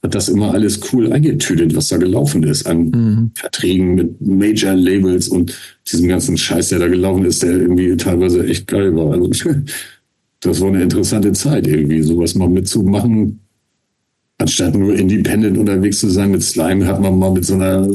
hat 0.00 0.14
das 0.14 0.28
immer 0.28 0.54
alles 0.54 0.78
cool 0.92 1.12
eingetütet, 1.12 1.74
was 1.74 1.88
da 1.88 1.96
gelaufen 1.96 2.44
ist 2.44 2.64
an 2.68 2.84
mhm. 2.90 3.30
Verträgen 3.34 3.96
mit 3.96 4.20
Major-Labels 4.20 5.26
und 5.26 5.58
diesem 5.90 6.08
ganzen 6.08 6.38
Scheiß, 6.38 6.68
der 6.68 6.78
da 6.78 6.86
gelaufen 6.86 7.24
ist, 7.24 7.42
der 7.42 7.50
irgendwie 7.50 7.96
teilweise 7.96 8.46
echt 8.46 8.68
geil 8.68 8.94
war. 8.94 9.12
Also, 9.14 9.28
das 10.40 10.60
war 10.60 10.68
eine 10.68 10.82
interessante 10.84 11.32
Zeit 11.32 11.66
irgendwie, 11.66 12.00
sowas 12.02 12.36
mal 12.36 12.48
mitzumachen. 12.48 13.40
Anstatt 14.38 14.74
nur 14.74 14.94
independent 14.94 15.58
unterwegs 15.58 15.98
zu 15.98 16.08
sein 16.08 16.30
mit 16.30 16.42
Slime, 16.42 16.86
hat 16.86 17.00
man 17.00 17.18
mal 17.18 17.32
mit 17.32 17.44
so 17.44 17.54
einer 17.54 17.88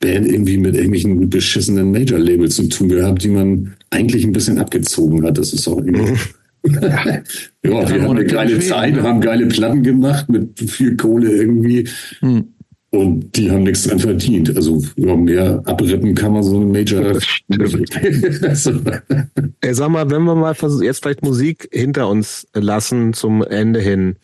Band 0.00 0.26
irgendwie 0.26 0.58
mit 0.58 0.74
irgendwelchen 0.74 1.28
beschissenen 1.28 1.90
Major-Labels 1.90 2.56
zu 2.56 2.68
tun 2.68 2.88
gehabt, 2.88 3.24
die 3.24 3.28
man 3.28 3.74
eigentlich 3.90 4.24
ein 4.24 4.32
bisschen 4.32 4.58
abgezogen 4.58 5.24
hat. 5.24 5.38
Das 5.38 5.52
ist 5.52 5.66
auch 5.66 5.78
irgendwie 5.78 6.12
mhm. 6.12 6.18
ja, 6.64 7.22
wir 7.62 8.02
haben 8.02 8.10
eine 8.10 8.24
geile 8.26 8.58
Zeit, 8.60 8.94
ne? 8.94 9.02
haben 9.02 9.20
geile 9.20 9.46
Platten 9.46 9.82
gemacht 9.82 10.28
mit 10.28 10.58
viel 10.58 10.96
Kohle 10.96 11.30
irgendwie. 11.30 11.88
Hm. 12.20 12.52
Und 12.90 13.36
die 13.36 13.50
haben 13.50 13.64
nichts 13.64 13.84
dran 13.84 13.98
verdient. 13.98 14.56
Also 14.56 14.82
ja, 14.96 15.14
mehr 15.14 15.60
abrippen 15.66 16.14
kann 16.14 16.32
man 16.32 16.42
so 16.42 16.56
eine 16.56 16.64
Major. 16.64 17.02
Ey, 19.60 19.74
sag 19.74 19.90
mal, 19.90 20.10
wenn 20.10 20.22
wir 20.22 20.34
mal 20.34 20.56
jetzt 20.82 21.02
vielleicht 21.02 21.22
Musik 21.22 21.68
hinter 21.70 22.08
uns 22.08 22.46
lassen 22.54 23.12
zum 23.12 23.42
Ende 23.42 23.80
hin. 23.80 24.16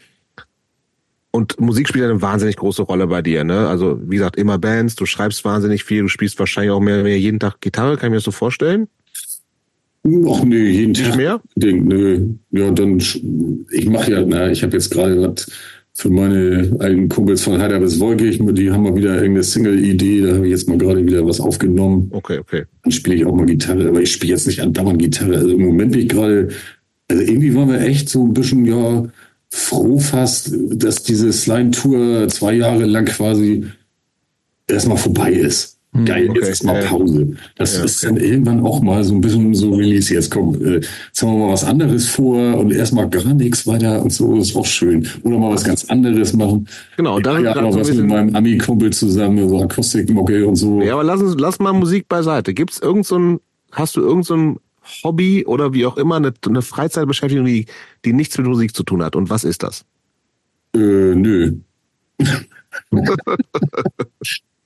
Und 1.34 1.60
Musik 1.60 1.88
spielt 1.88 2.04
eine 2.04 2.22
wahnsinnig 2.22 2.54
große 2.54 2.82
Rolle 2.82 3.08
bei 3.08 3.20
dir, 3.20 3.42
ne? 3.42 3.66
Also, 3.66 3.98
wie 4.06 4.18
gesagt, 4.18 4.36
immer 4.36 4.56
Bands, 4.56 4.94
du 4.94 5.04
schreibst 5.04 5.44
wahnsinnig 5.44 5.82
viel, 5.82 6.02
du 6.02 6.08
spielst 6.08 6.38
wahrscheinlich 6.38 6.70
auch 6.70 6.78
mehr, 6.78 7.02
mehr 7.02 7.18
jeden 7.18 7.40
Tag 7.40 7.60
Gitarre, 7.60 7.96
kann 7.96 8.06
ich 8.06 8.10
mir 8.10 8.16
das 8.18 8.24
so 8.24 8.30
vorstellen? 8.30 8.86
Ach 10.06 10.44
nee, 10.44 10.68
jeden 10.68 10.92
Nicht 10.92 11.04
Tag. 11.04 11.16
mehr? 11.16 11.40
Ding, 11.56 11.88
nö. 11.88 12.28
Ja, 12.52 12.70
dann, 12.70 12.98
ich 12.98 13.86
mache 13.88 14.12
ja, 14.12 14.24
na, 14.24 14.48
ich 14.48 14.62
habe 14.62 14.74
jetzt 14.74 14.92
gerade 14.92 15.34
für 15.94 16.08
meine 16.08 16.76
alten 16.78 17.08
Kumpels 17.08 17.42
von 17.42 17.60
Heider 17.60 17.80
bis 17.80 17.98
Wolkig, 17.98 18.38
die 18.40 18.70
haben 18.70 18.84
mal 18.84 18.94
wieder 18.94 19.16
irgendeine 19.16 19.42
Single-Idee, 19.42 20.20
da 20.20 20.34
habe 20.36 20.44
ich 20.46 20.52
jetzt 20.52 20.68
mal 20.68 20.78
gerade 20.78 21.04
wieder 21.04 21.26
was 21.26 21.40
aufgenommen. 21.40 22.12
Okay, 22.12 22.38
okay. 22.38 22.62
Dann 22.84 22.92
spiele 22.92 23.16
ich 23.16 23.26
auch 23.26 23.34
mal 23.34 23.46
Gitarre, 23.46 23.88
aber 23.88 24.00
ich 24.00 24.12
spiele 24.12 24.34
jetzt 24.34 24.46
nicht 24.46 24.60
andauernd 24.60 25.00
Gitarre. 25.00 25.34
Also 25.34 25.48
im 25.48 25.64
Moment 25.64 25.90
bin 25.90 26.02
ich 26.02 26.08
gerade, 26.10 26.50
also 27.10 27.22
irgendwie 27.24 27.52
waren 27.56 27.70
wir 27.70 27.80
echt 27.80 28.08
so 28.08 28.24
ein 28.24 28.34
bisschen, 28.34 28.64
ja, 28.66 29.08
froh 29.54 30.00
fast, 30.00 30.50
dass 30.52 31.04
diese 31.04 31.32
Slime-Tour 31.32 32.26
zwei 32.28 32.54
Jahre 32.54 32.86
lang 32.86 33.04
quasi 33.04 33.64
erstmal 34.66 34.96
vorbei 34.96 35.30
ist. 35.30 35.78
Hm, 35.92 36.04
Geil, 36.06 36.28
okay. 36.28 36.40
jetzt 36.40 36.48
ist 36.48 36.64
mal 36.64 36.82
Pause. 36.82 37.36
Das 37.54 37.76
ja, 37.76 37.84
ist 37.84 38.02
dann 38.02 38.16
irgendwann 38.16 38.66
auch 38.66 38.82
mal 38.82 39.04
so 39.04 39.14
ein 39.14 39.20
bisschen 39.20 39.54
so 39.54 39.72
Release. 39.72 40.12
Jetzt 40.12 40.32
kommt, 40.32 40.60
äh, 40.60 40.80
jetzt 40.80 41.22
haben 41.22 41.34
wir 41.34 41.46
mal 41.46 41.52
was 41.52 41.62
anderes 41.62 42.08
vor 42.08 42.58
und 42.58 42.72
erstmal 42.72 43.08
gar 43.08 43.32
nichts 43.32 43.64
weiter 43.64 44.02
und 44.02 44.12
so, 44.12 44.36
ist 44.38 44.56
auch 44.56 44.66
schön. 44.66 45.06
Oder 45.22 45.38
mal 45.38 45.52
was 45.52 45.62
ganz 45.62 45.84
anderes 45.84 46.32
machen. 46.32 46.66
Genau, 46.96 47.20
dann 47.20 47.44
ja, 47.44 47.54
noch 47.54 47.76
was 47.76 47.94
mit 47.94 48.06
meinem 48.08 48.34
Ami-Kumpel 48.34 48.92
zusammen, 48.92 49.48
so 49.48 49.62
Akustikmucke 49.62 50.44
und 50.48 50.56
so. 50.56 50.82
Ja, 50.82 50.94
aber 50.94 51.04
lass 51.04 51.20
uns, 51.20 51.36
lass 51.38 51.60
mal 51.60 51.72
Musik 51.72 52.08
beiseite. 52.08 52.54
Gibt's 52.54 52.80
irgend 52.80 53.06
so 53.06 53.16
ein, 53.16 53.40
hast 53.70 53.94
du 53.94 54.00
irgend 54.00 54.26
so 54.26 54.34
ein 54.34 54.56
Hobby 55.02 55.44
oder 55.46 55.72
wie 55.72 55.86
auch 55.86 55.96
immer, 55.96 56.16
eine, 56.16 56.32
eine 56.46 56.62
Freizeitbeschäftigung, 56.62 57.44
die, 57.46 57.66
die 58.04 58.12
nichts 58.12 58.36
mit 58.38 58.46
Musik 58.46 58.74
zu 58.74 58.82
tun 58.82 59.02
hat? 59.02 59.16
Und 59.16 59.30
was 59.30 59.44
ist 59.44 59.62
das? 59.62 59.84
Äh, 60.74 60.78
nö. 60.78 61.54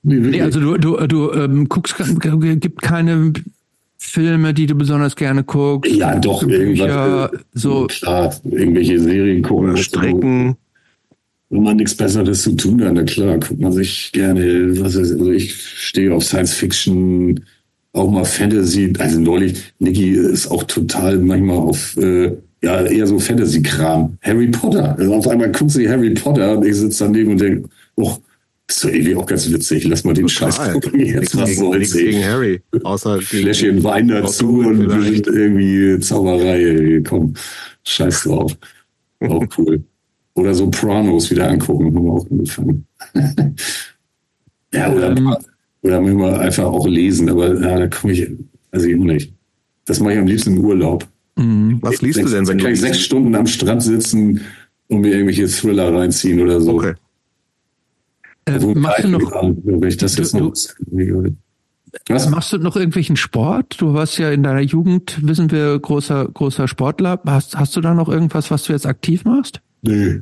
Nee, 0.01 0.41
also 0.41 0.59
du, 0.59 0.77
du, 0.77 1.07
du 1.07 1.31
ähm, 1.33 1.67
guckst, 1.67 1.95
gibt 1.97 2.81
keine 2.81 3.33
Filme, 3.97 4.53
die 4.53 4.65
du 4.65 4.75
besonders 4.75 5.15
gerne 5.15 5.43
guckst? 5.43 5.91
Ja, 5.91 6.17
doch, 6.17 6.43
Bücher, 6.43 6.87
irgendwas. 6.87 7.33
äh, 7.33 7.37
so. 7.53 7.87
Klar, 7.87 8.33
irgendwelche 8.45 8.99
Serien 8.99 9.41
gucken. 9.41 9.75
Strecken. 9.77 10.55
Wenn 11.49 11.63
man 11.63 11.77
nichts 11.77 11.95
Besseres 11.95 12.43
zu 12.43 12.55
tun 12.55 12.83
hat, 12.83 12.93
na 12.93 13.03
klar, 13.03 13.39
guckt 13.39 13.59
man 13.59 13.73
sich 13.73 14.11
gerne, 14.13 14.79
was 14.79 14.95
ist, 14.95 15.11
also 15.11 15.31
ich 15.31 15.53
stehe 15.55 16.13
auf 16.13 16.23
Science 16.23 16.53
Fiction, 16.53 17.43
auch 17.93 18.09
mal 18.09 18.25
Fantasy. 18.25 18.93
Also 18.99 19.19
neulich, 19.19 19.73
Niki 19.79 20.11
ist 20.11 20.47
auch 20.49 20.63
total 20.63 21.17
manchmal 21.17 21.57
auf, 21.57 21.97
äh, 21.97 22.35
ja, 22.61 22.81
eher 22.85 23.07
so 23.07 23.19
Fantasy-Kram. 23.19 24.17
Harry 24.21 24.47
Potter. 24.47 24.97
Also 24.97 25.13
auf 25.13 25.27
einmal 25.27 25.51
guckt 25.51 25.71
sie 25.71 25.89
Harry 25.89 26.11
Potter 26.11 26.57
und 26.57 26.65
ich 26.65 26.75
sitze 26.75 27.05
daneben 27.05 27.31
und 27.31 27.41
denke, 27.41 27.69
oh, 27.95 28.17
ist 28.67 28.83
doch 28.83 28.89
irgendwie 28.89 29.15
auch 29.15 29.25
ganz 29.25 29.51
witzig. 29.51 29.85
Lass 29.85 30.03
mal 30.03 30.13
den 30.13 30.29
Scheiß 30.29 30.57
Total. 30.57 30.73
gucken. 30.73 30.99
Jetzt 30.99 31.35
was 31.35 31.49
gegen, 31.49 31.61
soll's, 31.61 31.93
gegen 31.93 32.23
Harry. 32.23 32.61
Außer 32.83 33.17
gegen 33.31 33.43
Fläschchen 33.43 33.83
Wein 33.83 34.07
dazu 34.09 34.59
und 34.59 34.91
vielleicht. 34.91 35.27
irgendwie 35.27 35.99
Zauberei. 35.99 37.01
Komm, 37.07 37.33
scheiß 37.83 38.23
drauf. 38.23 38.55
Auch 39.21 39.43
cool. 39.57 39.83
Oder 40.35 40.53
Sopranos 40.53 41.31
wieder 41.31 41.49
angucken, 41.49 41.87
haben 41.95 42.05
wir 42.05 42.11
auch 42.13 42.29
angefangen. 42.29 42.85
ja, 44.73 44.93
oder, 44.93 45.17
Ähm. 45.17 45.35
Oder 45.81 46.01
manchmal 46.01 46.35
einfach 46.39 46.65
auch 46.65 46.87
lesen, 46.87 47.29
aber 47.29 47.59
ja, 47.59 47.79
da 47.79 47.87
komme 47.87 48.13
ich, 48.13 48.29
also 48.71 48.85
ich 48.87 48.95
auch 48.99 49.03
nicht. 49.03 49.33
Das 49.85 49.99
mache 49.99 50.13
ich 50.13 50.19
am 50.19 50.27
liebsten 50.27 50.57
im 50.57 50.63
Urlaub. 50.65 51.07
Mhm. 51.35 51.77
Was 51.81 52.01
liest 52.01 52.19
du 52.19 52.27
Sechs- 52.27 52.31
denn, 52.31 52.47
wenn 52.47 52.57
kann 52.57 52.67
du 52.67 52.73
ich 52.73 52.81
sechs? 52.81 52.99
Stunden 52.99 53.33
am 53.35 53.47
Strand 53.47 53.81
sitzen 53.81 54.41
und 54.87 55.01
mir 55.01 55.11
irgendwelche 55.13 55.47
Thriller 55.47 55.93
reinziehen 55.93 56.39
oder 56.41 56.59
so. 56.61 56.75
Okay. 56.75 56.93
Äh, 58.45 58.51
Also, 58.51 58.73
machst 58.75 59.03
du 59.03 59.07
noch, 59.09 59.31
wenn 59.63 59.83
ich 59.89 59.97
das 59.97 60.17
jetzt 60.17 60.33
du- 60.33 60.39
noch. 60.39 60.53
Was? 62.07 62.29
machst 62.29 62.53
du 62.53 62.57
noch 62.59 62.75
irgendwelchen 62.75 63.15
Sport? 63.15 63.81
Du 63.81 63.93
warst 63.93 64.17
ja 64.19 64.29
in 64.31 64.43
deiner 64.43 64.61
Jugend, 64.61 65.17
wissen 65.25 65.49
wir, 65.49 65.79
großer, 65.79 66.27
großer 66.27 66.67
Sportler. 66.67 67.19
Hast, 67.25 67.57
hast 67.57 67.75
du 67.75 67.81
da 67.81 67.93
noch 67.95 68.09
irgendwas, 68.09 68.51
was 68.51 68.63
du 68.65 68.73
jetzt 68.73 68.85
aktiv 68.85 69.25
machst? 69.25 69.61
Nö, 69.81 70.21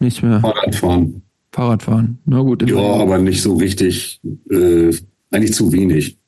Nichts 0.00 0.22
mehr. 0.22 0.40
Fahrradfahren. 0.40 1.22
Fahrradfahren. 1.52 2.18
Na 2.24 2.40
gut. 2.40 2.68
Ja, 2.68 2.78
aber 2.78 3.18
nicht 3.18 3.42
so 3.42 3.54
richtig, 3.54 4.20
äh, 4.50 4.92
eigentlich 5.30 5.54
zu 5.54 5.72
wenig. 5.72 6.18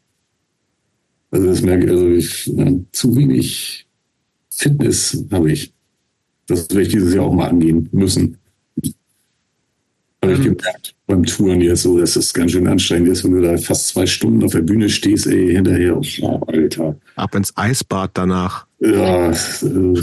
Also 1.30 1.46
das 1.46 1.62
merke 1.62 1.84
ich, 1.84 1.90
also 1.90 2.08
ich, 2.08 2.58
äh, 2.58 2.78
zu 2.92 3.16
wenig 3.16 3.86
Fitness 4.50 5.24
habe 5.30 5.52
ich. 5.52 5.72
Das 6.46 6.68
werde 6.70 6.82
ich 6.82 6.88
dieses 6.88 7.14
Jahr 7.14 7.26
auch 7.26 7.34
mal 7.34 7.48
angehen 7.48 7.88
müssen. 7.92 8.36
Habe 10.22 10.32
ich 10.32 10.38
Ähm. 10.38 10.44
gemerkt 10.56 10.94
beim 11.10 11.24
Touren 11.24 11.60
jetzt 11.60 11.82
so, 11.82 11.98
dass 11.98 12.14
es 12.16 12.32
ganz 12.32 12.52
schön 12.52 12.66
anstrengend 12.68 13.08
ist, 13.08 13.24
wenn 13.24 13.32
du 13.32 13.42
da 13.42 13.56
fast 13.56 13.88
zwei 13.88 14.06
Stunden 14.06 14.44
auf 14.44 14.52
der 14.52 14.62
Bühne 14.62 14.88
stehst, 14.88 15.26
ey, 15.26 15.54
hinterher, 15.54 15.98
oh, 16.22 16.40
Alter. 16.46 16.96
Ab 17.16 17.34
ins 17.34 17.52
Eisbad 17.56 18.12
danach. 18.14 18.66
Ja, 18.78 19.30
äh, 19.30 20.02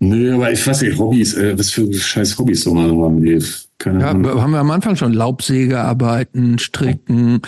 Nö, 0.00 0.34
aber 0.34 0.50
ich 0.50 0.66
weiß 0.66 0.82
nicht, 0.82 0.98
Hobbys, 0.98 1.34
äh, 1.34 1.58
was 1.58 1.70
für 1.70 1.92
scheiß 1.92 2.38
Hobbys 2.38 2.62
soll 2.62 2.74
man 2.74 2.90
haben? 2.90 3.24
ey? 3.24 3.38
Keine 3.78 4.00
Ja, 4.00 4.10
Ahnung. 4.10 4.40
haben 4.40 4.52
wir 4.52 4.58
am 4.60 4.70
Anfang 4.70 4.96
schon 4.96 5.12
Laubsäge 5.12 5.78
arbeiten, 5.80 6.58
stricken, 6.58 7.40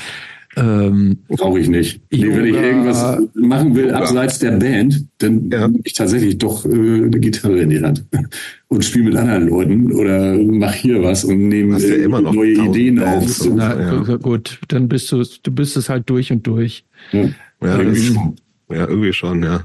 ähm, 0.55 1.16
Brauche 1.28 1.60
ich 1.60 1.68
nicht. 1.68 2.02
Nee, 2.10 2.26
wenn 2.28 2.44
ich 2.44 2.55
Yoga. 2.55 2.62
irgendwas 2.66 3.22
machen 3.34 3.74
will, 3.74 3.90
abseits 3.90 4.39
der 4.39 4.50
Band, 4.52 5.06
dann 5.16 5.48
Ja. 5.50 5.66
nehme 5.66 5.81
ich 5.84 5.94
tatsächlich 5.94 6.36
doch 6.36 6.66
äh, 6.66 6.68
eine 6.68 7.08
Gitarre 7.20 7.58
in 7.60 7.70
die 7.70 7.81
Hand 7.81 8.05
und 8.68 8.84
spiele 8.84 9.06
mit 9.06 9.16
anderen 9.16 9.48
Leuten 9.48 9.92
oder 9.92 10.34
mach 10.34 10.74
hier 10.74 11.02
was 11.02 11.24
und 11.24 11.48
nehme 11.48 11.78
ja 11.78 11.89
äh, 11.89 12.02
immer 12.02 12.20
noch 12.20 12.34
neue 12.34 12.52
Ideen 12.52 12.97
Bands 12.97 13.40
auf. 13.40 13.47
So. 13.47 13.55
na, 13.55 13.81
ja. 13.81 14.02
gu- 14.02 14.18
gut, 14.18 14.58
dann 14.68 14.89
bist 14.89 15.10
du, 15.10 15.24
du 15.42 15.50
bist 15.50 15.74
es 15.78 15.89
halt 15.89 16.10
durch 16.10 16.31
und 16.31 16.47
durch. 16.47 16.84
Ja. 17.12 17.31
Ja, 17.62 17.78
Irgendwie 17.78 18.00
schon. 18.02 18.36
Ja, 18.70 18.89
irgendwie 18.89 19.12
schon, 19.14 19.42
ja. 19.42 19.64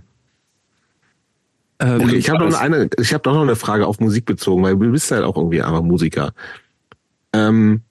Ähm, 1.80 2.02
Okay, 2.02 2.16
ich 2.16 2.30
habe 2.30 2.44
noch 2.50 2.60
eine, 2.60 2.90
ich 3.00 3.14
habe 3.14 3.22
doch 3.24 3.34
noch 3.34 3.42
eine 3.44 3.56
Frage 3.56 3.86
auf 3.86 4.00
Musik 4.00 4.26
bezogen, 4.26 4.64
weil 4.64 4.76
du 4.76 4.92
bist 4.92 5.12
halt 5.12 5.24
auch 5.24 5.38
irgendwie 5.38 5.62
einfach 5.62 5.82
Musiker. 5.84 6.32
Ähm, 7.34 7.82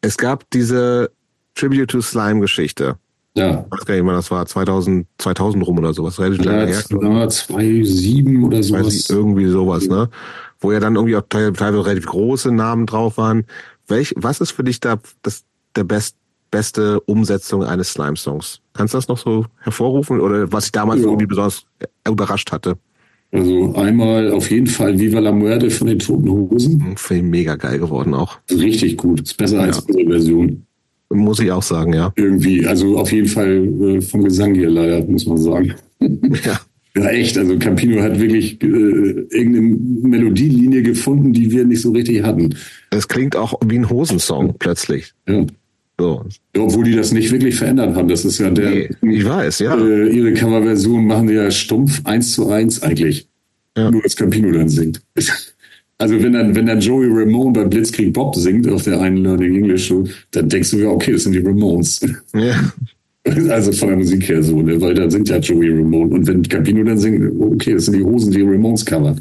es 0.00 0.16
gab 0.16 0.48
diese 0.50 1.10
Tribute 1.54 1.88
to 1.90 2.00
Slime 2.00 2.40
Geschichte. 2.40 2.96
Ja. 3.34 3.64
Ich 3.66 3.72
weiß 3.72 3.84
gar 3.84 3.94
nicht, 3.94 4.06
wann 4.06 4.14
das 4.14 4.30
war, 4.30 4.46
2000, 4.46 5.06
2000 5.18 5.66
rum 5.66 5.78
oder 5.78 5.92
sowas. 5.92 6.18
Relativ 6.18 6.44
lange 6.44 6.60
Ja, 6.70 6.78
her. 6.78 6.82
ja, 7.02 7.28
zwei, 7.28 7.82
sieben 7.84 8.44
oder 8.44 8.58
Ich 8.60 8.72
weiß 8.72 8.80
sowas. 8.80 8.94
nicht, 8.94 9.10
irgendwie 9.10 9.46
sowas, 9.46 9.86
ne? 9.88 10.08
Wo 10.60 10.72
ja 10.72 10.80
dann 10.80 10.94
irgendwie 10.96 11.16
auch 11.16 11.22
teil- 11.28 11.52
teilweise 11.52 11.84
relativ 11.84 12.06
große 12.06 12.50
Namen 12.52 12.86
drauf 12.86 13.18
waren. 13.18 13.44
Welch, 13.88 14.14
was 14.16 14.40
ist 14.40 14.52
für 14.52 14.64
dich 14.64 14.80
da 14.80 14.96
das, 15.22 15.44
der 15.74 15.84
best, 15.84 16.16
beste 16.50 17.00
Umsetzung 17.00 17.62
eines 17.62 17.92
Slime-Songs? 17.92 18.60
Kannst 18.72 18.94
du 18.94 18.98
das 18.98 19.08
noch 19.08 19.18
so 19.18 19.44
hervorrufen 19.60 20.20
oder 20.20 20.50
was 20.50 20.66
ich 20.66 20.72
damals 20.72 21.00
Ja. 21.00 21.06
irgendwie 21.08 21.26
besonders 21.26 21.66
überrascht 22.08 22.52
hatte? 22.52 22.78
Also 23.32 23.74
einmal 23.74 24.30
auf 24.32 24.50
jeden 24.50 24.66
Fall 24.66 24.98
Viva 24.98 25.18
la 25.18 25.32
Muerte 25.32 25.70
von 25.70 25.88
den 25.88 25.98
Toten 25.98 26.30
Hosen. 26.30 26.82
Hm, 26.84 26.96
Film 26.96 27.30
mega 27.30 27.56
geil 27.56 27.78
geworden 27.78 28.14
auch. 28.14 28.38
Richtig 28.50 28.96
gut. 28.96 29.20
Ist 29.20 29.36
besser 29.36 29.60
als 29.60 29.76
Ja. 29.78 29.82
unsere 29.86 30.08
Version. 30.10 30.62
Muss 31.10 31.38
ich 31.40 31.50
auch 31.52 31.62
sagen, 31.62 31.92
ja. 31.92 32.12
Irgendwie. 32.16 32.66
Also 32.66 32.98
auf 32.98 33.12
jeden 33.12 33.28
Fall 33.28 33.68
äh, 33.80 34.00
vom 34.00 34.24
Gesang 34.24 34.54
hier 34.54 34.70
leider, 34.70 35.04
muss 35.06 35.26
man 35.26 35.38
sagen. 35.38 35.74
Ja. 36.44 36.60
Ja, 36.96 37.08
echt. 37.10 37.36
Also 37.36 37.58
Campino 37.58 38.00
hat 38.00 38.18
wirklich 38.18 38.62
äh, 38.62 38.66
irgendeine 38.66 39.76
Melodielinie 40.08 40.82
gefunden, 40.82 41.32
die 41.34 41.50
wir 41.50 41.66
nicht 41.66 41.82
so 41.82 41.90
richtig 41.92 42.22
hatten. 42.22 42.54
Es 42.90 43.06
klingt 43.06 43.36
auch 43.36 43.52
wie 43.66 43.76
ein 43.78 43.90
Hosensong 43.90 44.54
plötzlich. 44.58 45.12
Ja. 45.28 45.44
So. 45.98 46.24
Obwohl 46.58 46.84
die 46.84 46.94
das 46.94 47.12
nicht 47.12 47.32
wirklich 47.32 47.54
verändert 47.54 47.96
haben. 47.96 48.08
Das 48.08 48.24
ist 48.24 48.38
ja 48.38 48.50
der. 48.50 48.90
Nee, 49.00 49.16
ich 49.16 49.24
weiß, 49.24 49.60
ja. 49.60 49.76
Äh, 49.76 50.10
ihre 50.10 50.34
Coverversion 50.34 51.06
machen 51.06 51.28
die 51.28 51.34
ja 51.34 51.50
stumpf 51.50 52.02
eins 52.04 52.32
zu 52.32 52.50
eins 52.50 52.82
eigentlich. 52.82 53.28
Ja. 53.76 53.90
Nur 53.90 54.02
dass 54.02 54.16
Campino 54.16 54.50
dann 54.52 54.68
singt. 54.68 55.02
Also 55.98 56.22
wenn 56.22 56.34
dann, 56.34 56.54
wenn 56.54 56.66
dann 56.66 56.80
Joey 56.80 57.08
Ramone 57.08 57.52
bei 57.52 57.64
Blitzkrieg 57.64 58.12
Bob 58.12 58.36
singt 58.36 58.68
auf 58.68 58.82
der 58.82 59.00
einen 59.00 59.16
Learning 59.16 59.54
English 59.56 59.86
Show, 59.86 60.04
dann 60.32 60.46
denkst 60.46 60.72
du 60.72 60.78
ja, 60.80 60.88
okay, 60.90 61.12
das 61.12 61.22
sind 61.22 61.32
die 61.32 61.38
Ramones. 61.38 62.00
ja. 62.34 62.72
Also 63.48 63.72
von 63.72 63.88
der 63.88 63.96
Musik 63.96 64.28
her 64.28 64.40
so, 64.40 64.62
ne? 64.62 64.80
weil 64.80 64.94
da 64.94 65.10
singt 65.10 65.28
ja 65.28 65.38
Joey 65.38 65.70
Ramone. 65.70 66.14
Und 66.14 66.28
wenn 66.28 66.42
Campino 66.44 66.84
dann 66.84 66.98
singt, 66.98 67.40
okay, 67.40 67.72
das 67.72 67.86
sind 67.86 67.96
die 67.96 68.04
Hosen, 68.04 68.30
die 68.30 68.42
Ramones 68.42 68.84
covern. 68.84 69.18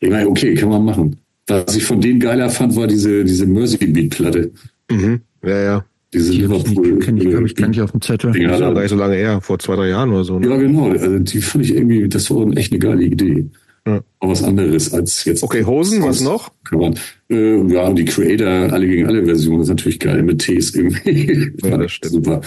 Ich 0.00 0.10
meine, 0.10 0.28
okay, 0.28 0.54
kann 0.54 0.70
man 0.70 0.84
machen. 0.84 1.16
Was 1.46 1.76
ich 1.76 1.84
von 1.84 2.00
denen 2.00 2.18
geiler 2.18 2.50
fand, 2.50 2.74
war 2.74 2.88
diese, 2.88 3.22
diese 3.22 3.46
Mercy 3.46 3.86
Beat 3.86 4.10
Platte. 4.10 4.50
Mhm. 4.90 5.20
Ja, 5.46 5.62
ja. 5.62 5.84
Diese 6.12 6.30
die 6.30 6.42
Liverpool. 6.42 6.92
nicht, 6.92 7.04
kenn 7.04 7.16
ich, 7.16 7.28
glaube 7.28 7.46
ich, 7.46 7.54
gar 7.56 7.68
nicht 7.68 7.80
auf 7.80 7.90
dem 7.90 8.00
Zettel. 8.00 8.32
Das 8.32 8.58
da. 8.60 8.66
war 8.66 8.74
gar 8.74 8.82
nicht 8.82 8.90
so 8.90 8.96
lange 8.96 9.16
her, 9.16 9.40
vor 9.40 9.58
zwei, 9.58 9.74
drei 9.76 9.88
Jahren 9.88 10.10
oder 10.10 10.24
so. 10.24 10.38
Ne? 10.38 10.48
Ja, 10.48 10.56
genau. 10.56 10.90
Also 10.90 11.18
die 11.18 11.40
fand 11.40 11.64
ich 11.64 11.74
irgendwie, 11.74 12.08
das 12.08 12.30
war 12.30 12.56
echt 12.56 12.72
eine 12.72 12.78
geile 12.78 13.02
Idee. 13.02 13.46
Ja. 13.86 14.00
Aber 14.20 14.30
was 14.32 14.42
anderes 14.42 14.94
als 14.94 15.24
jetzt. 15.24 15.42
Okay, 15.42 15.64
Hosen, 15.64 16.02
was 16.02 16.20
noch? 16.22 16.50
Man, 16.70 16.94
äh, 17.30 17.60
ja, 17.66 17.92
die 17.92 18.04
Creator, 18.04 18.72
alle 18.72 18.86
gegen 18.86 19.06
alle 19.06 19.24
Version 19.24 19.60
ist 19.60 19.68
natürlich 19.68 19.98
geil 20.00 20.22
mit 20.22 20.38
Ts 20.38 20.74
irgendwie. 20.74 21.52
Ja, 21.62 21.70
Fand 21.70 21.82
das 21.82 21.86
ich 21.86 21.92
stimmt. 21.94 22.12
Super. 22.12 22.40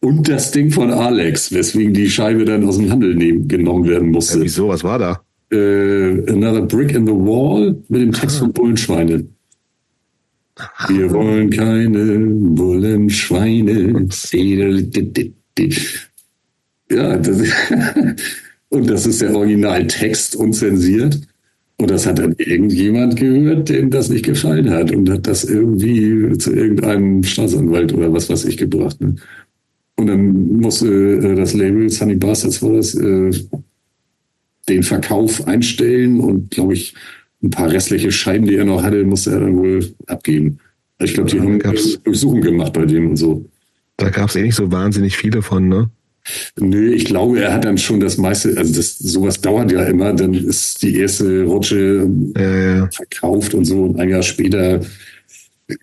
Und 0.00 0.28
das 0.28 0.50
Ding 0.50 0.70
von 0.70 0.90
Alex, 0.90 1.52
weswegen 1.52 1.92
die 1.92 2.10
Scheibe 2.10 2.44
dann 2.44 2.64
aus 2.64 2.78
dem 2.78 2.90
Handel 2.90 3.14
nehmen, 3.14 3.46
genommen 3.46 3.86
werden 3.86 4.10
musste. 4.10 4.38
Ja, 4.38 4.44
wieso? 4.44 4.68
Was 4.68 4.82
war 4.82 4.98
da? 4.98 5.20
äh, 5.52 6.30
Another 6.30 6.62
Brick 6.62 6.92
in 6.94 7.06
the 7.06 7.12
Wall 7.12 7.76
mit 7.88 8.00
dem 8.02 8.12
Text 8.12 8.38
von 8.38 8.52
Bullenschweine. 8.52 9.26
Wir 10.88 11.10
wollen 11.12 11.50
keine 11.50 12.16
Bullenschweine. 12.54 14.08
Ja, 16.90 17.16
das, 17.16 17.42
und 18.68 18.90
das 18.90 19.06
ist 19.06 19.22
der 19.22 19.34
Originaltext 19.34 20.36
unzensiert. 20.36 21.20
Und 21.78 21.90
das 21.90 22.06
hat 22.06 22.18
dann 22.18 22.34
irgendjemand 22.38 23.16
gehört, 23.16 23.68
dem 23.68 23.90
das 23.90 24.08
nicht 24.08 24.24
gefallen 24.24 24.70
hat 24.70 24.92
und 24.92 25.10
hat 25.10 25.26
das 25.26 25.44
irgendwie 25.44 26.36
zu 26.38 26.54
irgendeinem 26.54 27.22
Staatsanwalt 27.22 27.92
oder 27.92 28.10
was 28.12 28.30
weiß 28.30 28.46
ich 28.46 28.56
gebracht. 28.56 28.98
Ne? 29.00 29.16
Und 29.96 30.06
dann 30.06 30.58
musste 30.58 30.88
äh, 30.88 31.34
das 31.34 31.52
Label 31.52 31.90
Sunny 31.90 32.14
Bastards 32.14 32.62
war 32.62 32.72
das, 32.72 32.94
äh, 32.94 33.30
den 34.68 34.82
Verkauf 34.82 35.46
einstellen 35.46 36.20
und 36.20 36.50
glaube 36.50 36.74
ich 36.74 36.94
ein 37.42 37.50
paar 37.50 37.70
restliche 37.70 38.10
Scheiben, 38.12 38.46
die 38.46 38.56
er 38.56 38.64
noch 38.64 38.82
hatte, 38.82 39.04
musste 39.04 39.32
er 39.32 39.40
dann 39.40 39.56
wohl 39.56 39.86
abgeben. 40.06 40.58
Ich 40.98 41.14
glaube, 41.14 41.30
die 41.30 41.40
haben 41.40 41.58
gab's- 41.58 42.00
Durchsuchung 42.02 42.40
gemacht 42.40 42.72
bei 42.72 42.84
dem 42.86 43.10
und 43.10 43.16
so. 43.16 43.44
Da 43.98 44.08
gab 44.10 44.28
es 44.30 44.36
eh 44.36 44.42
nicht 44.42 44.54
so 44.54 44.70
wahnsinnig 44.72 45.16
viele 45.16 45.42
von, 45.42 45.68
ne? 45.68 45.90
Nö, 46.58 46.92
ich 46.92 47.04
glaube, 47.04 47.40
er 47.40 47.52
hat 47.54 47.64
dann 47.64 47.78
schon 47.78 48.00
das 48.00 48.16
meiste, 48.16 48.56
also 48.56 48.74
das, 48.74 48.98
sowas 48.98 49.40
dauert 49.40 49.70
ja 49.70 49.84
immer, 49.84 50.12
dann 50.12 50.34
ist 50.34 50.82
die 50.82 50.96
erste 50.98 51.44
Rutsche 51.44 52.08
Ja, 52.36 52.76
ja. 52.76 52.88
verkauft 52.90 53.54
und 53.54 53.64
so 53.64 53.84
und 53.84 54.00
ein 54.00 54.08
Jahr 54.08 54.22
später 54.22 54.80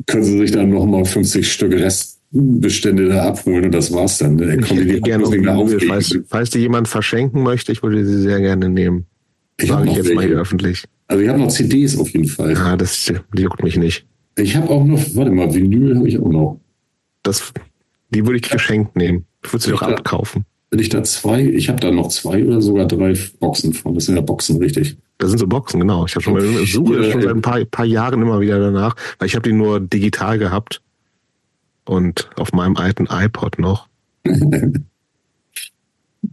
können 0.06 0.24
sie 0.24 0.38
sich 0.40 0.52
dann 0.52 0.70
nochmal 0.70 1.06
50 1.06 1.50
Stück 1.50 1.74
Restbestände 1.74 3.08
da 3.10 3.24
abholen 3.28 3.66
und 3.66 3.72
das 3.74 3.94
war's 3.94 4.18
dann. 4.18 4.38
Dann 4.38 4.60
Ich 4.60 4.72
hätte 4.72 5.00
gerne 5.02 5.24
auflegen. 5.26 5.88
falls, 5.88 6.18
falls 6.28 6.50
die 6.50 6.60
jemand 6.60 6.88
verschenken 6.90 7.42
möchte, 7.44 7.72
ich 7.72 7.82
würde 7.84 8.06
sie 8.06 8.20
sehr 8.22 8.40
gerne 8.42 8.68
nehmen. 8.70 9.06
Ich 9.60 9.70
Sage 9.70 9.90
ich 9.92 9.96
jetzt 9.96 10.14
mal 10.14 10.26
hier 10.26 10.38
öffentlich. 10.40 10.84
Also 11.08 11.22
ich 11.24 11.30
habe 11.30 11.40
noch 11.40 11.50
CDs 11.50 11.98
auf 11.98 12.10
jeden 12.10 12.28
Fall. 12.28 12.56
Ah, 12.58 12.76
das 12.78 13.12
juckt 13.36 13.64
mich 13.64 13.78
nicht. 13.78 14.06
Ich 14.38 14.56
habe 14.56 14.70
auch 14.70 14.84
noch, 14.86 15.00
warte 15.16 15.32
mal, 15.32 15.54
Vinyl 15.54 15.96
habe 15.98 16.08
ich 16.08 16.18
auch 16.20 16.30
noch. 16.30 16.60
Das, 17.22 17.54
die 18.10 18.26
würde 18.26 18.38
ich 18.38 18.50
geschenkt 18.50 18.96
nehmen. 18.96 19.26
Würdest 19.44 19.68
du 19.70 19.76
auch 19.76 19.82
Ja. 19.82 19.90
abkaufen? 19.90 20.46
Wenn 20.72 20.80
ich 20.80 20.90
da 20.90 21.04
zwei, 21.04 21.44
ich 21.44 21.70
habe 21.70 21.80
da 21.80 21.92
noch 21.92 22.08
zwei 22.08 22.44
oder 22.44 22.60
sogar 22.62 22.88
drei 22.88 23.14
Boxen 23.40 23.74
von. 23.74 23.94
Das 23.94 24.06
sind 24.06 24.16
ja 24.16 24.22
Boxen, 24.22 24.58
richtig. 24.58 24.98
Das 25.20 25.30
sind 25.30 25.38
so 25.38 25.46
Boxen, 25.46 25.80
genau. 25.80 26.06
Ich 26.08 26.16
habe 26.16 26.24
schon 26.24 26.34
mal 26.34 26.44
ich 26.44 26.74
suche 26.74 26.96
Ja, 27.04 27.12
schon 27.12 27.22
ja. 27.22 27.28
seit 27.28 27.36
ein 27.36 27.42
paar, 27.44 27.64
paar 27.66 27.86
Jahren 27.86 28.22
immer 28.22 28.40
wieder 28.42 28.60
danach, 28.60 28.96
weil 29.20 29.28
ich 29.28 29.36
habe 29.36 29.48
die 29.48 29.54
nur 29.56 29.80
digital 29.80 30.40
gehabt 30.40 30.82
und 31.86 32.28
auf 32.38 32.52
meinem 32.54 32.76
alten 32.76 33.06
iPod 33.12 33.60
noch. 33.60 33.88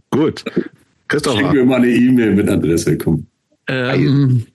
Gut. 0.09 0.43
Schick 0.53 0.63
Christopher, 1.07 1.53
mir 1.53 1.65
mal 1.65 1.75
eine 1.75 1.89
E-Mail 1.89 2.33
mit 2.35 2.49
Adresse, 2.49 2.97
komm. 2.97 3.27
Ähm, 3.67 4.45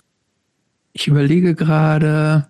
ich 0.96 1.08
überlege 1.08 1.54
gerade. 1.54 2.46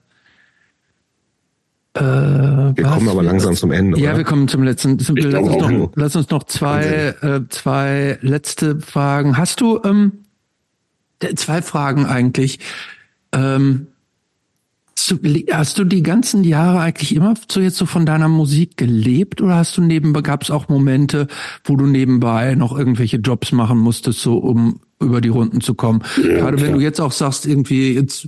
Äh, 1.94 2.00
wir 2.00 2.84
kommen 2.84 3.08
aber 3.08 3.22
langsam 3.22 3.56
zum 3.56 3.72
Ende. 3.72 3.98
Ja, 3.98 4.10
oder? 4.10 4.18
wir 4.18 4.24
kommen 4.24 4.48
zum 4.48 4.62
letzten. 4.62 4.98
Zum, 4.98 5.16
lass, 5.16 5.42
uns 5.42 5.56
noch, 5.56 5.92
lass 5.96 6.16
uns 6.16 6.30
noch 6.30 6.44
zwei, 6.44 7.14
äh, 7.20 7.40
zwei 7.48 8.18
letzte 8.20 8.80
Fragen. 8.80 9.36
Hast 9.36 9.60
du 9.60 9.80
ähm, 9.84 10.24
zwei 11.34 11.60
Fragen 11.60 12.06
eigentlich? 12.06 12.60
Ähm, 13.32 13.88
hast 15.52 15.78
du- 15.78 15.84
die 15.84 16.02
ganzen 16.02 16.42
Jahre 16.44 16.80
eigentlich 16.80 17.14
immer 17.14 17.34
so 17.50 17.60
jetzt 17.60 17.76
so 17.76 17.86
von 17.86 18.06
deiner 18.06 18.28
Musik 18.28 18.76
gelebt 18.76 19.40
oder 19.40 19.56
hast 19.56 19.76
du 19.76 19.82
nebenbei 19.82 20.22
gab 20.22 20.42
es 20.42 20.50
auch 20.50 20.68
Momente, 20.68 21.28
wo 21.64 21.76
du 21.76 21.86
nebenbei 21.86 22.54
noch 22.54 22.76
irgendwelche 22.76 23.18
Jobs 23.18 23.52
machen 23.52 23.78
musstest, 23.78 24.20
so 24.20 24.38
um 24.38 24.80
über 25.00 25.20
die 25.20 25.28
Runden 25.28 25.60
zu 25.60 25.74
kommen? 25.74 26.02
Ja, 26.16 26.22
Gerade 26.38 26.56
wenn 26.58 26.66
klar. 26.68 26.78
du 26.78 26.82
jetzt 26.82 27.00
auch 27.00 27.12
sagst, 27.12 27.46
irgendwie 27.46 27.92
jetzt 27.94 28.26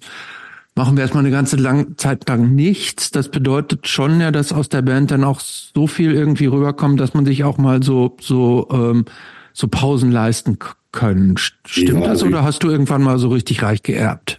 machen 0.74 0.96
wir 0.96 1.02
erstmal 1.02 1.24
eine 1.24 1.32
ganze 1.32 1.56
lang, 1.56 1.96
Zeit 1.96 2.28
lang 2.28 2.54
nichts. 2.54 3.10
Das 3.10 3.30
bedeutet 3.30 3.88
schon 3.88 4.20
ja, 4.20 4.30
dass 4.30 4.52
aus 4.52 4.68
der 4.68 4.82
Band 4.82 5.10
dann 5.10 5.24
auch 5.24 5.40
so 5.40 5.86
viel 5.86 6.12
irgendwie 6.12 6.46
rüberkommt, 6.46 7.00
dass 7.00 7.14
man 7.14 7.24
sich 7.26 7.42
auch 7.44 7.58
mal 7.58 7.82
so 7.82 8.16
so 8.20 8.68
ähm, 8.70 9.06
so 9.52 9.66
Pausen 9.66 10.12
leisten 10.12 10.58
können. 10.92 11.34
St- 11.36 11.52
Stimmt 11.66 11.88
Ja, 11.88 12.00
das 12.00 12.08
also 12.10 12.26
oder 12.26 12.44
hast 12.44 12.62
du 12.62 12.70
irgendwann 12.70 13.02
mal 13.02 13.18
so 13.18 13.28
richtig 13.30 13.62
reich 13.62 13.82
geerbt? 13.82 14.37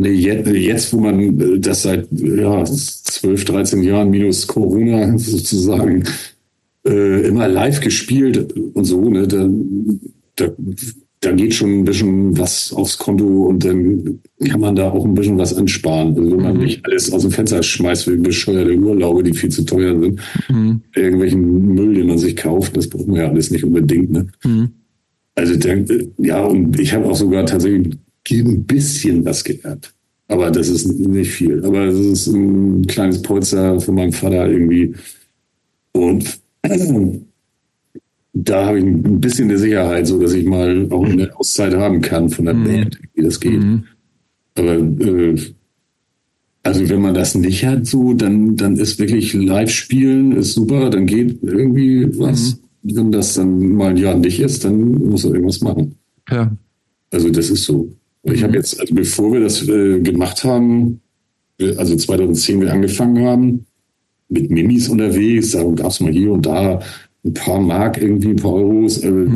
Nee, 0.00 0.12
jetzt, 0.12 0.94
wo 0.94 1.00
man 1.00 1.38
äh, 1.40 1.58
das 1.60 1.82
seit 1.82 2.08
ja, 2.12 2.64
12, 2.64 3.44
13 3.44 3.82
Jahren 3.82 4.08
minus 4.10 4.46
Corona 4.46 5.16
sozusagen 5.18 6.04
äh, 6.86 7.26
immer 7.28 7.48
live 7.48 7.80
gespielt 7.80 8.50
und 8.74 8.84
so, 8.84 9.10
ne, 9.10 9.28
da, 9.28 9.46
da, 10.36 10.52
da 11.20 11.32
geht 11.32 11.52
schon 11.52 11.80
ein 11.80 11.84
bisschen 11.84 12.38
was 12.38 12.72
aufs 12.72 12.96
Konto 12.96 13.44
und 13.44 13.62
dann 13.62 14.20
kann 14.48 14.60
man 14.60 14.74
da 14.74 14.90
auch 14.90 15.04
ein 15.04 15.12
bisschen 15.12 15.36
was 15.36 15.52
ansparen. 15.52 16.16
Also 16.16 16.30
wenn 16.32 16.42
man 16.42 16.56
nicht 16.56 16.82
alles 16.86 17.12
aus 17.12 17.20
dem 17.20 17.30
Fenster 17.30 17.62
schmeißt 17.62 18.10
wie 18.10 18.16
bescheuerte 18.16 18.74
Urlaube, 18.78 19.22
die 19.22 19.34
viel 19.34 19.50
zu 19.50 19.64
teuer 19.66 20.00
sind, 20.00 20.18
Mhm. 20.48 20.80
irgendwelchen 20.96 21.74
Müll, 21.74 21.92
den 21.94 22.06
man 22.06 22.16
sich 22.16 22.36
kauft, 22.36 22.74
das 22.74 22.88
braucht 22.88 23.06
man 23.06 23.18
ja 23.18 23.28
alles 23.28 23.50
nicht 23.50 23.64
unbedingt. 23.64 24.12
Ne? 24.12 24.28
Mhm. 24.46 24.70
Also 25.34 25.52
äh, 25.68 26.08
ja, 26.16 26.42
und 26.42 26.80
ich 26.80 26.94
habe 26.94 27.04
auch 27.04 27.16
sogar 27.16 27.44
tatsächlich 27.44 27.98
ein 28.28 28.64
bisschen 28.64 29.24
was 29.24 29.44
geerbt. 29.44 29.94
Aber 30.28 30.50
das 30.50 30.68
ist 30.68 30.86
nicht 30.86 31.32
viel. 31.32 31.64
Aber 31.64 31.86
es 31.86 31.98
ist 31.98 32.26
ein 32.28 32.86
kleines 32.86 33.20
Polster 33.22 33.80
von 33.80 33.94
meinem 33.96 34.12
Vater 34.12 34.48
irgendwie. 34.48 34.94
Und 35.92 36.40
da 38.32 38.66
habe 38.66 38.78
ich 38.78 38.84
ein 38.84 39.20
bisschen 39.20 39.48
eine 39.48 39.58
Sicherheit, 39.58 40.06
so 40.06 40.20
dass 40.20 40.32
ich 40.32 40.46
mal 40.46 40.86
auch 40.90 41.04
eine 41.04 41.36
Auszeit 41.36 41.74
haben 41.74 42.00
kann 42.00 42.28
von 42.28 42.44
der 42.44 42.54
Band, 42.54 42.98
wie 43.14 43.22
das 43.22 43.40
geht. 43.40 43.60
Mhm. 43.60 43.84
Aber 44.54 44.74
äh, 44.76 45.36
also 46.62 46.88
wenn 46.88 47.00
man 47.00 47.14
das 47.14 47.34
nicht 47.34 47.64
hat, 47.64 47.86
so, 47.86 48.12
dann, 48.12 48.56
dann 48.56 48.76
ist 48.76 48.98
wirklich 48.98 49.32
Live-Spielen 49.32 50.32
ist 50.32 50.54
super, 50.54 50.90
dann 50.90 51.06
geht 51.06 51.42
irgendwie 51.42 52.06
was. 52.18 52.60
Wenn 52.82 53.12
das 53.12 53.34
dann 53.34 53.72
mal 53.74 53.90
ein 53.90 53.96
Jahr 53.96 54.16
nicht 54.16 54.40
ist, 54.40 54.64
dann 54.64 54.92
muss 54.92 55.24
er 55.24 55.32
irgendwas 55.32 55.60
machen. 55.60 55.96
Ja. 56.30 56.56
Also 57.10 57.30
das 57.30 57.50
ist 57.50 57.64
so. 57.64 57.90
Ich 58.24 58.42
habe 58.42 58.54
jetzt, 58.54 58.78
also 58.80 58.94
bevor 58.94 59.32
wir 59.32 59.40
das 59.40 59.66
äh, 59.68 60.00
gemacht 60.00 60.44
haben, 60.44 61.00
äh, 61.58 61.74
also 61.76 61.96
2010 61.96 62.60
wir 62.60 62.72
angefangen 62.72 63.24
haben, 63.24 63.66
mit 64.28 64.50
Mimis 64.50 64.88
unterwegs, 64.88 65.52
da 65.52 65.64
gab 65.64 65.88
es 65.88 66.00
mal 66.00 66.12
hier 66.12 66.32
und 66.32 66.46
da 66.46 66.80
ein 67.24 67.34
paar 67.34 67.60
Mark 67.60 68.00
irgendwie, 68.00 68.28
ein 68.30 68.36
paar 68.36 68.54
Euros. 68.54 68.98
Äh, 69.02 69.26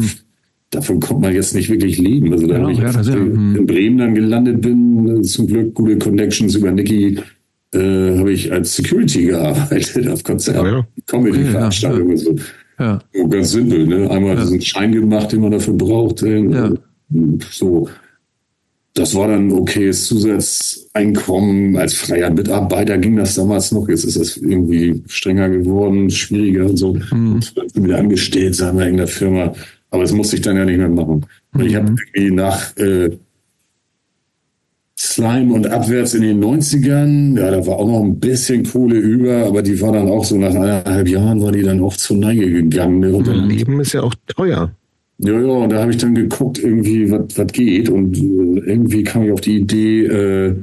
Davon 0.70 0.98
kommt 0.98 1.20
man 1.20 1.32
jetzt 1.32 1.54
nicht 1.54 1.70
wirklich 1.70 1.98
leben. 1.98 2.32
Also 2.32 2.48
da 2.48 2.56
Genau, 2.56 2.68
ich, 2.68 2.78
ja, 2.78 2.90
das 2.90 3.06
ja, 3.06 3.14
äh, 3.14 3.18
mhm. 3.20 3.56
in 3.56 3.66
Bremen 3.66 3.98
dann 3.98 4.14
gelandet 4.14 4.60
bin, 4.60 5.18
äh, 5.18 5.22
zum 5.22 5.46
Glück 5.46 5.72
gute 5.74 5.98
Connections 5.98 6.56
über 6.56 6.72
Niki, 6.72 7.18
äh, 7.72 8.18
habe 8.18 8.32
ich 8.32 8.50
als 8.52 8.74
Security 8.74 9.26
gearbeitet 9.26 10.08
auf 10.08 10.24
Konzerten, 10.24 10.66
Ja, 10.66 10.72
ja. 10.78 10.86
Comedy-Veranstaltungen 11.06 12.10
und 12.10 12.16
so. 12.16 12.34
Ja. 12.80 12.98
Oh, 13.16 13.28
ganz 13.28 13.52
simpel, 13.52 13.86
ne? 13.86 14.10
Einmal 14.10 14.34
diesen 14.36 14.60
Schein 14.60 14.90
gemacht, 14.90 15.30
den 15.30 15.42
man 15.42 15.52
dafür 15.52 15.74
braucht. 15.74 16.22
äh, 16.24 16.40
Ja. 16.40 16.72
So. 17.52 17.88
Das 18.94 19.14
war 19.14 19.26
dann 19.26 19.48
ein 19.48 19.52
okayes 19.52 20.06
Zusatzeinkommen. 20.06 21.76
Als 21.76 21.94
freier 21.94 22.30
Mitarbeiter 22.30 22.96
ging 22.96 23.16
das 23.16 23.34
damals 23.34 23.72
noch. 23.72 23.88
Jetzt 23.88 24.04
ist 24.04 24.18
das 24.18 24.36
irgendwie 24.36 25.02
strenger 25.08 25.48
geworden, 25.50 26.08
schwieriger 26.10 26.66
und 26.66 26.76
so. 26.76 26.92
Bin 26.92 27.84
wieder 27.84 27.98
angestellt, 27.98 28.54
sagen 28.54 28.78
wir 28.78 28.86
in 28.86 28.96
der 28.96 29.08
Firma. 29.08 29.52
Aber 29.90 30.02
das 30.02 30.12
musste 30.12 30.36
ich 30.36 30.42
dann 30.42 30.56
ja 30.56 30.64
nicht 30.64 30.78
mehr 30.78 30.88
machen. 30.88 31.26
Und 31.52 31.66
ich 31.66 31.74
habe 31.74 31.94
irgendwie 32.14 32.34
nach 32.34 32.76
äh, 32.76 33.10
Slime 34.96 35.52
und 35.52 35.66
abwärts 35.66 36.14
in 36.14 36.22
den 36.22 36.42
90ern, 36.42 37.38
ja, 37.38 37.50
da 37.50 37.66
war 37.66 37.76
auch 37.76 37.86
noch 37.86 38.00
ein 38.00 38.20
bisschen 38.20 38.64
Kohle 38.64 38.96
über, 38.96 39.44
aber 39.46 39.62
die 39.62 39.80
war 39.80 39.92
dann 39.92 40.08
auch 40.08 40.24
so 40.24 40.36
nach 40.36 40.54
eineinhalb 40.54 41.08
Jahren 41.08 41.42
war 41.42 41.50
die 41.50 41.62
dann 41.62 41.80
auch 41.80 41.96
zur 41.96 42.16
Neige 42.16 42.48
gegangen. 42.48 43.00
Ne? 43.00 43.12
Und 43.12 43.26
dann, 43.26 43.48
Leben 43.48 43.80
ist 43.80 43.92
ja 43.92 44.02
auch 44.02 44.14
teuer. 44.28 44.70
Ja, 45.18 45.40
ja, 45.40 45.46
und 45.46 45.70
da 45.70 45.80
habe 45.80 45.92
ich 45.92 45.98
dann 45.98 46.14
geguckt, 46.14 46.58
irgendwie, 46.58 47.10
was 47.10 47.52
geht. 47.52 47.88
Und 47.88 48.16
äh, 48.16 48.70
irgendwie 48.70 49.04
kam 49.04 49.24
ich 49.24 49.32
auf 49.32 49.40
die 49.40 49.56
Idee, 49.58 50.06
äh, 50.06 50.54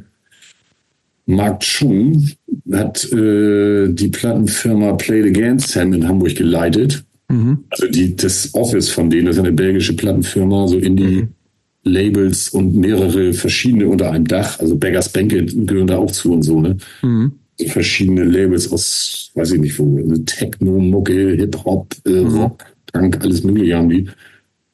Mark 1.25 1.61
Chung 1.61 2.29
hat 2.71 3.11
äh, 3.13 3.87
die 3.89 4.09
Plattenfirma 4.09 4.93
Play 4.93 5.23
the 5.23 5.29
Again 5.29 5.59
Sam 5.59 5.93
in 5.93 6.07
Hamburg 6.07 6.35
geleitet. 6.35 7.03
Mhm. 7.29 7.59
Also 7.69 7.87
die, 7.87 8.15
das 8.15 8.53
Office 8.53 8.89
von 8.89 9.09
denen, 9.09 9.27
das 9.27 9.37
ist 9.37 9.43
eine 9.43 9.53
belgische 9.53 9.95
Plattenfirma, 9.95 10.67
so 10.67 10.77
Indie-Labels 10.77 12.49
und 12.49 12.75
mehrere 12.75 13.33
verschiedene 13.33 13.87
unter 13.87 14.11
einem 14.11 14.27
Dach. 14.27 14.59
Also 14.59 14.75
Beggars 14.75 15.09
Banquet 15.09 15.67
gehören 15.67 15.87
da 15.87 15.97
auch 15.97 16.11
zu 16.11 16.33
und 16.33 16.43
so, 16.43 16.59
ne? 16.59 16.77
Mhm. 17.01 17.31
Verschiedene 17.67 18.23
Labels 18.23 18.71
aus, 18.71 19.31
weiß 19.35 19.51
ich 19.51 19.61
nicht 19.61 19.79
wo, 19.79 19.97
also 19.97 20.21
Techno, 20.23 20.79
Mucke, 20.79 21.35
Hip-Hop, 21.35 21.95
äh, 22.05 22.17
Rock, 22.17 22.65
Punk, 22.91 23.19
alles 23.21 23.43
mögliche 23.43 23.77
haben 23.77 23.89
die. 23.89 24.09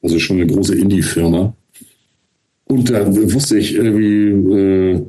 Also 0.07 0.19
schon 0.19 0.37
eine 0.37 0.47
große 0.47 0.73
Indie-Firma. 0.73 1.53
Und 2.69 2.89
da 2.89 3.05
wusste 3.13 3.57
ich 3.57 3.75
irgendwie, 3.75 4.55
äh, 4.55 5.05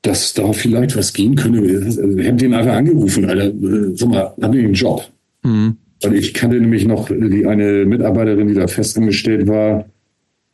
dass 0.00 0.32
da 0.32 0.54
vielleicht 0.54 0.96
was 0.96 1.12
gehen 1.12 1.34
könnte. 1.34 1.60
Also, 1.60 2.02
ich 2.16 2.26
habe 2.26 2.38
den 2.38 2.54
einfach 2.54 2.76
angerufen, 2.76 3.26
Alter, 3.26 3.48
äh, 3.48 3.94
sag 3.94 4.08
mal, 4.08 4.32
hab 4.40 4.54
ich 4.54 4.64
einen 4.64 4.72
Job? 4.72 5.06
Mhm. 5.42 5.76
Weil 6.00 6.14
ich 6.14 6.32
kannte 6.32 6.58
nämlich 6.58 6.86
noch 6.86 7.10
die 7.10 7.44
eine 7.44 7.84
Mitarbeiterin, 7.84 8.48
die 8.48 8.54
da 8.54 8.68
festangestellt 8.68 9.46
war, 9.46 9.84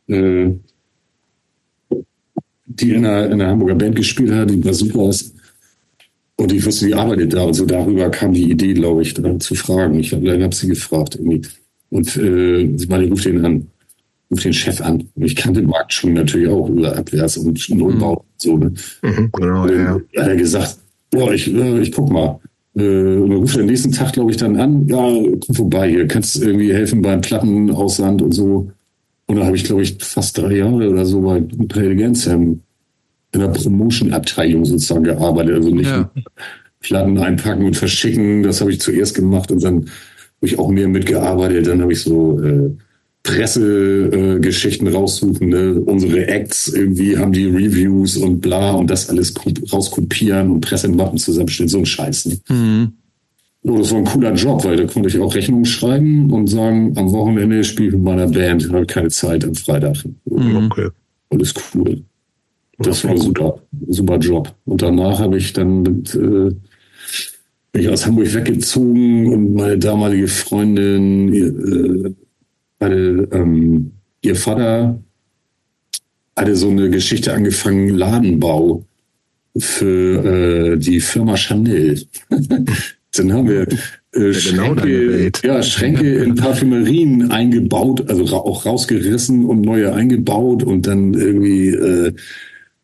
äh, 0.07 0.49
die 2.65 2.91
in 2.91 3.05
einer, 3.05 3.27
in 3.27 3.33
einer 3.41 3.47
Hamburger 3.47 3.75
Band 3.75 3.95
gespielt 3.95 4.33
hat, 4.33 4.49
die 4.49 4.65
war 4.65 4.73
super 4.73 5.07
ist. 5.07 5.33
Und 6.35 6.51
ich 6.51 6.65
wusste, 6.65 6.87
die 6.87 6.93
arbeitet 6.93 7.31
da. 7.31 7.43
Und 7.43 7.53
so 7.53 7.65
darüber 7.65 8.09
kam 8.09 8.33
die 8.33 8.51
Idee, 8.51 8.73
glaube 8.73 9.03
ich, 9.03 9.15
zu 9.15 9.55
fragen. 9.55 9.97
Ich 9.99 10.11
habe 10.11 10.43
hab 10.43 10.53
sie 10.53 10.67
gefragt 10.67 11.15
irgendwie. 11.15 11.43
Und 11.95 12.17
äh, 12.17 12.65
meinte, 12.89 13.09
ruf 13.09 13.21
den 13.23 13.45
an, 13.45 13.67
ruf 14.29 14.41
den 14.41 14.53
Chef 14.53 14.81
an. 14.81 15.07
Und 15.15 15.23
ich 15.23 15.35
kannte 15.35 15.61
Markt 15.61 15.93
schon 15.93 16.13
natürlich 16.13 16.49
auch 16.49 16.67
über 16.67 16.97
Abwärts 16.97 17.37
und 17.37 17.69
Nullbau 17.69 18.17
und 18.17 18.41
so. 18.41 18.57
Ne? 18.57 18.73
Mhm, 19.01 19.29
genau, 19.31 19.63
Und 19.63 19.71
ja, 19.71 20.21
hat 20.21 20.27
er 20.27 20.35
gesagt, 20.35 20.77
boah, 21.11 21.33
ich, 21.33 21.53
äh, 21.53 21.79
ich 21.79 21.91
guck 21.91 22.11
mal. 22.11 22.39
Äh, 22.75 22.81
und 22.81 23.29
dann 23.29 23.39
ruft 23.39 23.55
er 23.55 23.61
am 23.61 23.67
nächsten 23.67 23.93
Tag, 23.93 24.11
glaube 24.11 24.31
ich, 24.31 24.37
dann 24.37 24.57
an, 24.57 24.87
ja, 24.89 24.97
komm 25.45 25.55
vorbei 25.55 25.89
hier, 25.89 26.07
kannst 26.07 26.41
irgendwie 26.41 26.73
helfen 26.73 27.01
beim 27.01 27.21
Plattenausland 27.21 28.21
und 28.21 28.33
so. 28.33 28.71
Und 29.27 29.37
dann 29.37 29.45
habe 29.45 29.55
ich, 29.55 29.63
glaube 29.63 29.81
ich, 29.81 29.97
fast 30.01 30.37
drei 30.37 30.57
Jahre 30.57 30.89
oder 30.89 31.05
so 31.05 31.21
bei 31.21 31.39
Play 31.69 31.85
It 31.85 31.91
Again 31.91 32.15
Sam 32.15 32.61
in 33.31 33.39
der 33.39 33.47
Promotion-Abteilung 33.47 34.65
sozusagen 34.65 35.05
gearbeitet. 35.05 35.55
Also 35.55 35.69
nicht 35.69 35.89
Ja. 35.89 36.11
Platten 36.81 37.17
einpacken 37.17 37.65
und 37.65 37.75
verschicken, 37.75 38.43
das 38.43 38.61
habe 38.61 38.71
ich 38.71 38.79
zuerst 38.79 39.15
gemacht 39.15 39.51
und 39.51 39.63
dann 39.63 39.89
habe 40.37 40.47
ich 40.47 40.59
auch 40.59 40.69
mehr 40.69 40.87
mitgearbeitet. 40.87 41.67
Dann 41.67 41.81
habe 41.81 41.93
ich 41.93 42.01
so 42.01 42.39
äh, 42.41 42.69
Pressegeschichten 43.23 44.87
äh, 44.87 44.91
raussuchen, 44.91 45.49
ne? 45.49 45.73
unsere 45.85 46.27
Acts 46.27 46.67
irgendwie 46.67 47.17
haben 47.17 47.31
die 47.31 47.45
Reviews 47.45 48.17
und 48.17 48.39
bla 48.41 48.71
und 48.73 48.89
das 48.89 49.09
alles 49.09 49.33
ko- 49.33 49.51
rauskopieren 49.71 50.51
und 50.51 50.61
Pressemappen 50.61 51.17
zusammenstellen, 51.17 51.69
so 51.69 51.79
ein 51.79 51.85
Scheiß. 51.85 52.25
Ne? 52.27 52.37
Mhm. 52.49 52.91
Oh, 53.63 53.79
das 53.79 53.91
war 53.91 53.97
ein 53.99 54.05
cooler 54.05 54.33
Job, 54.35 54.63
weil 54.63 54.77
da 54.77 54.85
konnte 54.85 55.09
ich 55.09 55.17
auch 55.19 55.33
Rechnungen 55.33 55.65
schreiben 55.65 56.31
und 56.31 56.47
sagen, 56.47 56.93
am 56.97 57.11
Wochenende 57.11 57.63
spiele 57.63 57.87
ich 57.89 57.93
mit 57.95 58.03
meiner 58.03 58.27
Band, 58.27 58.71
habe 58.71 58.85
keine 58.85 59.09
Zeit 59.09 59.43
am 59.43 59.55
Freitag. 59.55 59.97
Mhm. 60.25 60.67
Okay. 60.67 60.89
Alles 61.31 61.53
cool. 61.73 62.03
Das 62.77 63.03
war 63.05 63.17
super, 63.17 63.57
super 63.87 64.17
Job. 64.19 64.53
Und 64.65 64.81
danach 64.83 65.17
habe 65.19 65.37
ich 65.37 65.51
dann 65.53 65.81
mit, 65.81 66.13
äh, 66.13 66.51
bin 67.75 67.83
ich 67.83 67.89
aus 67.89 68.05
Hamburg 68.05 68.33
weggezogen 68.33 69.33
und 69.33 69.53
meine 69.53 69.77
damalige 69.77 70.29
Freundin, 70.29 71.33
ihr, 71.33 71.47
äh, 71.47 72.13
hatte, 72.79 73.27
ähm, 73.33 73.91
ihr 74.21 74.37
Vater 74.37 74.97
hatte 76.37 76.55
so 76.55 76.69
eine 76.69 76.89
Geschichte 76.89 77.33
angefangen, 77.33 77.89
Ladenbau 77.89 78.85
für 79.57 80.23
äh, 80.23 80.77
die 80.77 81.01
Firma 81.01 81.35
Chanel. 81.35 82.01
Dann 83.17 83.33
haben 83.33 83.49
wir 83.49 83.67
äh, 84.13 84.33
Schränke, 84.33 85.31
ja, 85.43 85.61
Schränke 85.61 86.23
in 86.23 86.35
Parfümerien 86.35 87.29
eingebaut, 87.29 88.09
also 88.09 88.23
ra 88.23 88.37
auch 88.37 88.65
rausgerissen 88.65 89.43
und 89.43 89.59
neue 89.59 89.93
eingebaut 89.93 90.63
und 90.63 90.87
dann 90.87 91.13
irgendwie 91.13 91.71
äh, 91.71 92.13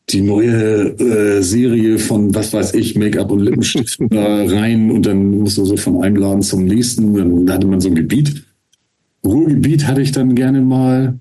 die 0.10 0.22
neue 0.22 0.98
äh, 1.00 1.42
Serie 1.42 1.98
von, 1.98 2.34
was 2.36 2.54
weiß 2.54 2.74
ich, 2.74 2.96
Make-up 2.96 3.32
und 3.32 3.40
Lippenstift 3.40 4.00
da 4.10 4.44
rein 4.46 4.92
und 4.92 5.06
dann 5.06 5.40
musste 5.40 5.66
so 5.66 5.78
von 5.78 6.04
einem 6.04 6.18
Laden 6.18 6.42
zum 6.42 6.66
nächsten. 6.66 7.14
Dann 7.14 7.50
hatte 7.52 7.68
man 7.68 7.80
so 7.80 7.90
ein 7.90 7.96
Gebiet. 7.96 8.44
Ruhrgebiet 9.26 9.88
hatte 9.88 10.02
ich 10.02 10.12
dann 10.12 10.36
gerne 10.36 10.62
mal. 10.62 11.20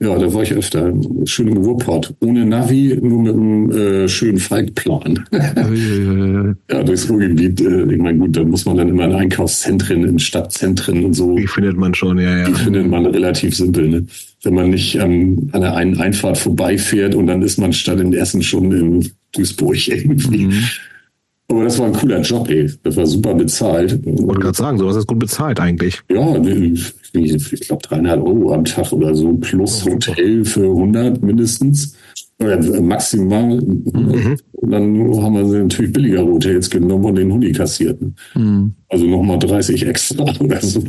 Ja, 0.00 0.16
da 0.16 0.32
war 0.32 0.44
ich 0.44 0.52
öfter. 0.52 0.92
Schön 1.24 1.48
im 1.48 1.56
Ruhrpott. 1.56 2.14
Ohne 2.20 2.46
Navi, 2.46 2.96
nur 3.02 3.22
mit 3.22 3.34
einem 3.34 3.70
äh, 3.72 4.08
schönen 4.08 4.38
Faltplan. 4.38 5.24
ja, 6.70 6.82
durchs 6.84 7.10
Ruhrgebiet. 7.10 7.60
Äh, 7.60 7.92
ich 7.92 7.98
meine, 7.98 8.18
gut, 8.18 8.36
da 8.36 8.44
muss 8.44 8.64
man 8.64 8.76
dann 8.76 8.88
immer 8.88 9.06
in 9.06 9.12
Einkaufszentren, 9.12 10.04
in 10.04 10.20
Stadtzentren 10.20 11.04
und 11.04 11.14
so. 11.14 11.36
Die 11.36 11.48
findet 11.48 11.76
man 11.76 11.94
schon, 11.94 12.18
ja, 12.18 12.38
ja. 12.38 12.44
Die 12.46 12.54
findet 12.54 12.86
man 12.88 13.06
relativ 13.06 13.56
simpel, 13.56 13.88
ne? 13.88 14.06
Wenn 14.44 14.54
man 14.54 14.70
nicht 14.70 14.94
ähm, 14.94 15.50
an 15.50 15.62
der 15.62 15.74
einen 15.74 15.98
Einfahrt 15.98 16.38
vorbeifährt 16.38 17.16
und 17.16 17.26
dann 17.26 17.42
ist 17.42 17.58
man 17.58 17.72
statt 17.72 17.98
in 17.98 18.12
Essen 18.12 18.42
schon 18.44 18.70
in 18.70 19.10
Duisburg 19.32 19.88
irgendwie. 19.88 20.46
Mhm. 20.46 20.62
Aber 21.50 21.64
das 21.64 21.78
war 21.78 21.86
ein 21.86 21.94
cooler 21.94 22.20
Job, 22.20 22.48
ey. 22.50 22.70
Das 22.82 22.96
war 22.96 23.06
super 23.06 23.34
bezahlt. 23.34 23.98
Ich 24.04 24.22
wollte 24.22 24.40
gerade 24.40 24.56
sagen, 24.56 24.78
sowas 24.78 24.96
ist 24.96 25.06
gut 25.06 25.18
bezahlt 25.18 25.58
eigentlich. 25.58 25.98
Ja, 26.10 26.36
ich, 26.44 27.52
ich 27.52 27.60
glaube 27.60 27.82
300 27.82 28.18
Euro 28.18 28.52
am 28.52 28.64
Tag 28.64 28.92
oder 28.92 29.14
so, 29.14 29.32
plus 29.34 29.84
Hotel 29.86 30.44
für 30.44 30.66
100 30.66 31.22
mindestens. 31.22 31.94
Oder 32.40 32.80
maximal. 32.80 33.56
Mhm. 33.56 34.36
Und 34.52 34.70
dann 34.70 35.22
haben 35.22 35.34
wir 35.34 35.48
sie 35.48 35.58
natürlich 35.58 35.92
billiger 35.92 36.24
Hotels 36.24 36.68
genommen 36.70 37.04
und 37.06 37.14
den 37.16 37.32
Huni 37.32 37.50
kassiert. 37.50 37.98
Mhm. 38.34 38.74
Also 38.88 39.06
nochmal 39.06 39.38
30 39.38 39.86
extra 39.86 40.24
oder 40.40 40.60
so. 40.60 40.84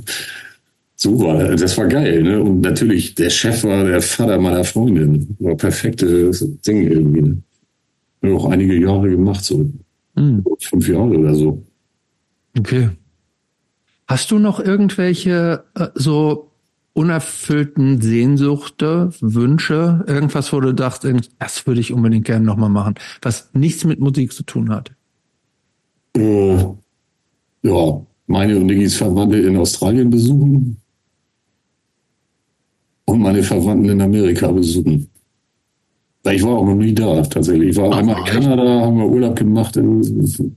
So 0.95 1.17
war 1.21 1.55
das 1.55 1.77
war 1.77 1.87
geil, 1.87 2.21
ne? 2.21 2.43
Und 2.43 2.59
natürlich, 2.59 3.15
der 3.15 3.29
Chef 3.29 3.63
war 3.63 3.85
der 3.85 4.01
Vater 4.01 4.37
meiner 4.37 4.65
Freundin. 4.65 5.35
War 5.39 5.55
perfektes 5.55 6.45
Ding 6.67 6.91
irgendwie. 6.91 7.41
Ne? 8.21 8.35
Auch 8.35 8.49
einige 8.49 8.77
Jahre 8.77 9.09
gemacht, 9.09 9.43
so. 9.45 9.65
Hm. 10.19 10.43
Fünf 10.59 10.87
Jahre 10.89 11.17
oder 11.17 11.33
so. 11.33 11.63
Okay. 12.57 12.89
Hast 14.05 14.31
du 14.31 14.37
noch 14.37 14.59
irgendwelche 14.59 15.63
äh, 15.75 15.87
so 15.95 16.51
unerfüllten 16.91 18.01
Sehnsuchte, 18.01 19.11
Wünsche, 19.21 20.03
irgendwas, 20.07 20.51
wo 20.51 20.59
du 20.59 20.73
dachtest, 20.73 21.31
das 21.39 21.65
würde 21.65 21.79
ich 21.79 21.93
unbedingt 21.93 22.25
gerne 22.25 22.45
nochmal 22.45 22.69
machen, 22.69 22.95
was 23.21 23.49
nichts 23.53 23.85
mit 23.85 24.01
Musik 24.01 24.33
zu 24.33 24.43
tun 24.43 24.69
hat? 24.71 24.91
Äh, 26.17 26.65
ja, 27.61 28.05
meine 28.27 28.57
und 28.57 28.65
Niggis 28.65 28.97
Verwandte 28.97 29.37
in 29.37 29.55
Australien 29.55 30.09
besuchen 30.09 30.75
und 33.05 33.21
meine 33.21 33.43
Verwandten 33.43 33.89
in 33.89 34.01
Amerika 34.01 34.51
besuchen. 34.51 35.09
Ich 36.25 36.43
war 36.43 36.57
auch 36.57 36.65
noch 36.65 36.75
nie 36.75 36.93
da, 36.93 37.21
tatsächlich. 37.21 37.69
Ich 37.69 37.77
war 37.77 37.91
Ach, 37.91 37.97
einmal 37.97 38.19
in 38.19 38.25
Kanada, 38.25 38.81
haben 38.81 38.97
wir 38.97 39.05
Urlaub 39.05 39.35
gemacht 39.35 39.77
in 39.77 40.55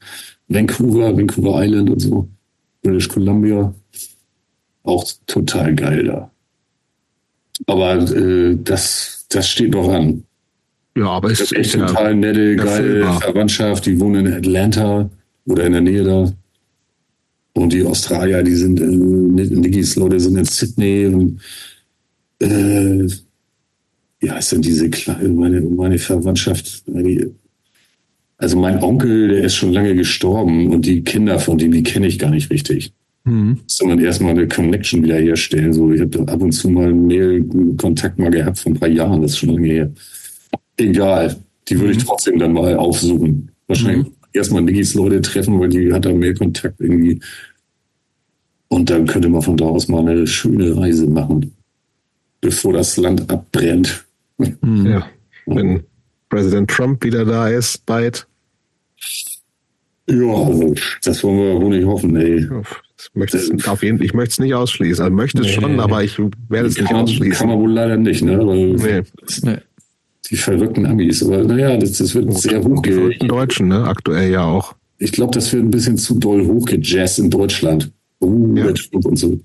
Vancouver, 0.49 1.17
Vancouver 1.17 1.65
Island 1.65 1.91
und 1.91 2.01
so. 2.01 2.29
British 2.83 3.09
Columbia. 3.09 3.73
Auch 4.83 5.05
total 5.27 5.75
geil 5.75 6.05
da. 6.05 6.31
Aber 7.67 7.95
äh, 7.95 8.57
das, 8.63 9.27
das 9.29 9.49
steht 9.49 9.75
doch 9.75 9.89
an. 9.89 10.25
Ja, 10.97 11.07
aber 11.07 11.31
es 11.31 11.41
ist 11.41 11.53
echt 11.55 11.73
total 11.73 12.17
nette, 12.17 12.57
geile 12.57 13.05
Verwandtschaft. 13.21 13.87
Die 13.87 13.99
wohnen 13.99 14.27
in 14.27 14.33
Atlanta 14.35 15.09
oder 15.47 15.65
in 15.65 15.73
der 15.73 15.81
Nähe 15.81 16.05
da. 16.05 16.33
Und 17.55 17.73
die 17.73 17.85
Australier, 17.85 18.43
die 18.43 18.55
sind, 18.55 18.81
äh, 18.81 18.85
Nickys 18.85 19.97
Leute 19.97 20.19
sind 20.19 20.37
in 20.37 20.45
Sydney 20.45 21.07
und 21.07 21.41
äh, 22.41 23.09
wie 24.23 24.31
heißt 24.31 24.53
denn 24.53 24.63
diese 24.63 24.89
kleine, 24.89 25.29
meine, 25.29 25.61
meine 25.61 25.99
Verwandtschaft? 25.99 26.85
Also 28.39 28.57
mein 28.57 28.83
Onkel, 28.83 29.29
der 29.29 29.45
ist 29.45 29.57
schon 29.57 29.73
lange 29.73 29.97
gestorben 29.97 30.73
und 30.73 30.87
die 30.87 31.03
Kinder 31.03 31.41
von 31.41 31.59
dem, 31.59 31.73
die 31.73 31.83
kenne 31.83 32.07
ich 32.07 32.21
gar 32.21 32.31
nicht 32.31 32.49
richtig. 32.51 32.93
Mhm. 33.25 33.59
Muss 33.65 33.83
man 33.85 33.99
erstmal 33.99 34.31
eine 34.33 34.47
Connection 34.47 35.03
wieder 35.03 35.17
herstellen. 35.17 35.73
So, 35.73 35.93
ich 35.93 36.01
habe 36.01 36.21
ab 36.21 36.41
und 36.41 36.53
zu 36.53 36.71
mal 36.71 36.93
Mail-Kontakt 36.93 38.19
mal 38.21 38.31
gehabt 38.31 38.61
vor 38.61 38.73
ein 38.73 38.79
paar 38.79 38.89
Jahren, 38.89 39.23
das 39.23 39.33
ist 39.33 39.39
schon 39.39 39.51
lange 39.51 39.69
her. 39.69 39.93
Egal, 40.77 41.37
die 41.69 41.79
würde 41.79 41.93
mhm. 41.93 41.99
ich 41.99 42.05
trotzdem 42.05 42.39
dann 42.39 42.53
mal 42.53 42.77
aufsuchen. 42.77 43.51
Wahrscheinlich 43.67 44.07
mhm. 44.07 44.13
erstmal 44.33 44.63
Niggis 44.63 44.95
Leute 44.95 45.21
treffen, 45.21 45.59
weil 45.59 45.69
die 45.69 45.93
hat 45.93 46.05
da 46.05 46.13
Mail-Kontakt 46.13 46.81
irgendwie. 46.81 47.21
Und 48.69 48.89
dann 48.89 49.07
könnte 49.07 49.29
man 49.29 49.43
von 49.43 49.57
da 49.57 49.65
aus 49.65 49.89
mal 49.89 50.09
eine 50.09 50.29
schöne 50.29 50.77
Reise 50.77 51.07
machen, 51.09 51.53
bevor 52.41 52.73
das 52.73 52.97
Land 52.97 53.29
abbrennt. 53.29 54.05
Mhm. 54.61 54.87
Ja, 54.87 55.07
wenn 55.47 55.83
Präsident 56.29 56.71
Trump 56.71 57.05
wieder 57.05 57.25
da 57.25 57.49
ist, 57.49 57.85
bald. 57.87 58.27
Ja, 60.09 60.51
das 61.05 61.23
wollen 61.23 61.39
wir 61.39 61.61
wohl 61.61 61.77
nicht 61.77 61.87
hoffen, 61.87 62.17
ey. 62.17 62.47
Ich 62.99 63.15
möchte 63.15 63.37
es, 63.37 63.69
auf 63.69 63.83
jeden, 63.83 64.03
ich 64.03 64.15
möchte 64.15 64.33
es 64.33 64.39
nicht 64.39 64.55
ausschließen. 64.55 65.05
Also 65.05 65.15
möchte 65.15 65.41
es 65.43 65.49
nee, 65.49 65.53
schon, 65.53 65.81
aber 65.81 66.05
ich 66.05 66.19
werde 66.49 66.69
es 66.69 66.79
nicht 66.79 66.93
ausschließen. 66.93 67.33
Kann 67.33 67.49
man 67.49 67.59
wohl 67.59 67.73
leider 67.73 67.97
nicht, 67.97 68.23
ne? 68.23 68.39
Weil 68.47 69.03
nee. 69.43 69.57
Die 70.31 70.37
verrückten 70.37 70.87
Amis. 70.87 71.23
Aber 71.23 71.43
naja, 71.45 71.77
das, 71.77 71.99
das 71.99 72.15
wird 72.15 72.33
sehr 72.35 72.63
hoch. 72.63 72.83
Die 72.83 72.93
verrückten 72.93 73.29
Deutschen, 73.29 73.69
ne? 73.69 73.85
Aktuell 73.85 74.31
ja 74.31 74.45
auch. 74.45 74.75
Ich 74.99 75.13
glaube, 75.13 75.33
das 75.33 75.53
wird 75.53 75.65
ein 75.65 75.71
bisschen 75.71 75.99
zu 75.99 76.19
doll 76.19 76.47
hochgejazzt 76.47 77.19
in 77.19 77.29
Deutschland. 77.29 77.91
Oh, 78.21 78.55
ja. 78.55 78.73
und 78.93 79.19
so. 79.19 79.41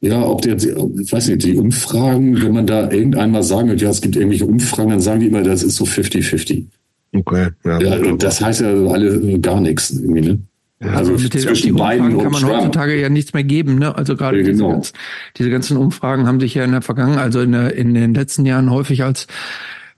Ja, 0.00 0.22
ob 0.24 0.42
der, 0.42 0.56
ich 0.56 1.12
weiß 1.12 1.28
nicht, 1.28 1.44
die 1.44 1.56
Umfragen, 1.56 2.42
wenn 2.42 2.52
man 2.52 2.66
da 2.66 2.90
irgendeinmal 2.90 3.42
sagen 3.42 3.68
wird, 3.68 3.80
ja, 3.80 3.90
es 3.90 4.02
gibt 4.02 4.16
irgendwelche 4.16 4.46
Umfragen, 4.46 4.90
dann 4.90 5.00
sagen 5.00 5.20
die 5.20 5.26
immer, 5.26 5.42
das 5.42 5.62
ist 5.62 5.76
so 5.76 5.84
50-50. 5.84 6.64
Okay, 7.14 7.48
ja. 7.64 7.80
ja 7.80 8.16
das 8.16 8.40
heißt 8.40 8.60
ja 8.60 8.68
alle 8.68 9.40
gar 9.40 9.60
nichts 9.60 9.90
irgendwie, 9.90 10.20
ne? 10.20 10.38
Ja, 10.80 10.88
also 10.88 11.16
den 11.16 11.30
zwischen 11.30 11.74
beiden 11.74 12.18
kann 12.18 12.32
man 12.32 12.42
Trump. 12.42 12.56
heutzutage 12.56 13.00
ja 13.00 13.08
nichts 13.08 13.32
mehr 13.32 13.44
geben, 13.44 13.78
ne? 13.78 13.96
Also 13.96 14.14
gerade 14.14 14.36
ja, 14.38 14.44
genau. 14.44 14.52
diese, 14.52 14.72
ganz, 14.72 14.92
diese 15.38 15.50
ganzen 15.50 15.76
Umfragen 15.78 16.26
haben 16.26 16.38
sich 16.38 16.54
ja 16.54 16.64
in 16.64 16.72
der 16.72 16.82
Vergangenheit, 16.82 17.24
also 17.24 17.40
in, 17.40 17.52
der, 17.52 17.74
in 17.74 17.94
den 17.94 18.12
letzten 18.12 18.44
Jahren 18.44 18.70
häufig 18.70 19.02
als 19.02 19.26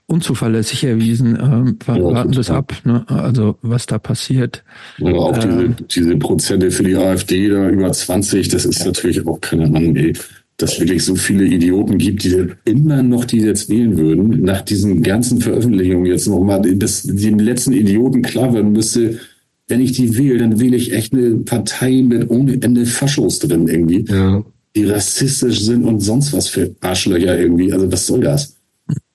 unzuverlässig 0.09 0.83
erwiesen. 0.83 1.37
Ähm, 1.41 1.77
warten 1.85 2.31
das 2.31 2.49
ab, 2.49 2.73
ne? 2.83 3.05
also 3.07 3.57
was 3.61 3.85
da 3.85 3.99
passiert. 3.99 4.63
Ja, 4.97 5.13
auch 5.13 5.43
ähm, 5.43 5.75
diese, 5.87 6.01
diese 6.07 6.17
Prozente 6.17 6.71
für 6.71 6.83
die 6.83 6.95
AfD 6.95 7.49
da 7.49 7.69
über 7.69 7.91
20, 7.91 8.49
das 8.49 8.65
ist 8.65 8.85
natürlich 8.85 9.25
auch 9.25 9.39
keine 9.39 9.65
Ahnung, 9.65 9.95
ey, 9.95 10.13
dass 10.57 10.79
wirklich 10.79 11.05
so 11.05 11.15
viele 11.15 11.45
Idioten 11.45 11.97
gibt, 11.97 12.23
die 12.23 12.47
immer 12.65 13.01
noch 13.01 13.25
die 13.25 13.39
jetzt 13.39 13.69
wählen 13.69 13.97
würden, 13.97 14.41
nach 14.43 14.61
diesen 14.61 15.01
ganzen 15.03 15.39
Veröffentlichungen 15.41 16.05
jetzt 16.05 16.27
nochmal, 16.27 16.61
dass 16.75 17.03
dem 17.03 17.39
letzten 17.39 17.71
Idioten 17.71 18.21
klar 18.21 18.53
werden 18.53 18.73
müsste, 18.73 19.19
wenn 19.67 19.79
ich 19.79 19.93
die 19.93 20.17
wähle, 20.17 20.39
dann 20.39 20.59
wähle 20.59 20.75
ich 20.75 20.93
echt 20.93 21.13
eine 21.13 21.37
Partei 21.37 22.01
mit 22.01 22.29
ohne 22.29 22.61
Ende 22.61 22.85
Faschos 22.85 23.39
drin 23.39 23.67
irgendwie, 23.67 24.03
ja. 24.09 24.43
die 24.75 24.85
rassistisch 24.85 25.61
sind 25.61 25.85
und 25.85 26.01
sonst 26.01 26.33
was 26.33 26.49
für 26.49 26.75
Arschlöcher 26.81 27.39
irgendwie. 27.39 27.71
Also 27.71 27.89
was 27.91 28.07
soll 28.07 28.21
das? 28.21 28.58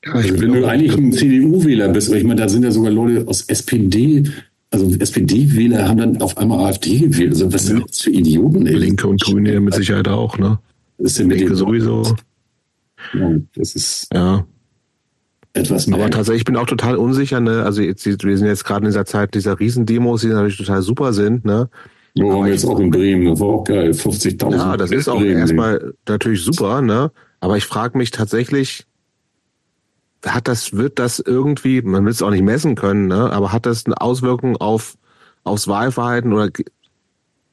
Ja, 0.06 0.20
ich 0.20 0.40
Wenn 0.40 0.52
du 0.52 0.66
eigentlich 0.66 0.96
ein 0.96 1.12
CDU-Wähler 1.12 1.88
bist, 1.88 2.08
aber 2.08 2.18
ich 2.18 2.24
meine, 2.24 2.40
da 2.40 2.48
sind 2.48 2.62
ja 2.62 2.70
sogar 2.70 2.90
Leute 2.90 3.26
aus 3.26 3.42
SPD, 3.42 4.24
also 4.70 4.86
SPD-Wähler 4.98 5.88
haben 5.88 5.98
dann 5.98 6.20
auf 6.20 6.36
einmal 6.36 6.66
AfD 6.66 6.98
gewählt. 6.98 7.32
Also 7.32 7.52
was 7.52 7.66
sind 7.66 7.88
das 7.88 8.00
für 8.00 8.10
Idioten? 8.10 8.66
Ey? 8.66 8.74
Linke 8.74 9.06
und 9.06 9.22
Grüne 9.22 9.60
mit 9.60 9.74
Sicherheit 9.74 10.08
auch, 10.08 10.36
ne? 10.36 10.58
Das 10.98 11.12
ist 11.12 11.18
ja 11.18 11.26
mit 11.26 11.38
Linke 11.38 11.54
sowieso. 11.54 12.16
Ja, 13.14 13.36
das 13.54 13.74
ist 13.74 14.08
ja. 14.12 14.44
etwas 15.52 15.86
mehr. 15.86 16.00
Aber 16.00 16.10
tatsächlich, 16.10 16.40
ich 16.40 16.44
bin 16.44 16.56
auch 16.56 16.66
total 16.66 16.96
unsicher, 16.96 17.40
ne? 17.40 17.62
Also 17.62 17.82
jetzt, 17.82 18.04
wir 18.04 18.38
sind 18.38 18.46
jetzt 18.46 18.64
gerade 18.64 18.84
in 18.84 18.90
dieser 18.90 19.04
Zeit 19.04 19.34
dieser 19.34 19.58
Riesendemos, 19.58 20.22
die 20.22 20.28
natürlich 20.28 20.56
total 20.56 20.82
super 20.82 21.12
sind, 21.12 21.44
ne? 21.44 21.68
Wir 22.14 22.26
waren 22.26 22.46
jetzt 22.46 22.64
auch 22.64 22.78
in 22.78 22.90
Bremen, 22.90 23.26
das 23.26 23.40
war 23.40 23.48
auch 23.48 23.64
geil, 23.64 23.90
50.000. 23.90 24.52
Ja, 24.52 24.76
das 24.76 24.92
ist 24.92 25.08
auch 25.08 25.18
Bremen. 25.18 25.38
erstmal 25.38 25.94
natürlich 26.08 26.42
super, 26.42 26.80
ne? 26.80 27.10
Aber 27.40 27.56
ich 27.56 27.64
frage 27.64 27.98
mich 27.98 28.12
tatsächlich, 28.12 28.86
hat 30.26 30.48
das, 30.48 30.72
wird 30.72 30.98
das 30.98 31.18
irgendwie, 31.18 31.82
man 31.82 32.04
will 32.04 32.12
es 32.12 32.22
auch 32.22 32.30
nicht 32.30 32.42
messen 32.42 32.74
können, 32.74 33.08
ne, 33.08 33.30
aber 33.32 33.52
hat 33.52 33.66
das 33.66 33.86
eine 33.86 34.00
Auswirkung 34.00 34.56
auf, 34.56 34.96
aufs 35.42 35.68
Wahlverhalten 35.68 36.32
oder, 36.32 36.50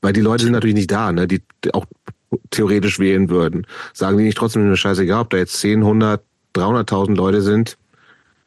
weil 0.02 0.14
die 0.14 0.22
Leute 0.22 0.44
sind 0.44 0.54
natürlich 0.54 0.76
nicht 0.76 0.92
da, 0.92 1.12
ne, 1.12 1.28
die 1.28 1.42
auch 1.74 1.86
theoretisch 2.50 3.00
wählen 3.00 3.30
würden. 3.30 3.68
Sagen 3.94 4.18
die 4.18 4.24
nicht 4.24 4.38
trotzdem 4.38 4.64
eine 4.64 4.78
scheißegal, 4.78 5.22
ob 5.22 5.30
da 5.30 5.38
jetzt 5.38 5.60
10, 5.60 5.80
100, 5.80 6.22
300.000 6.56 7.16
Leute 7.16 7.42
sind, 7.42 7.78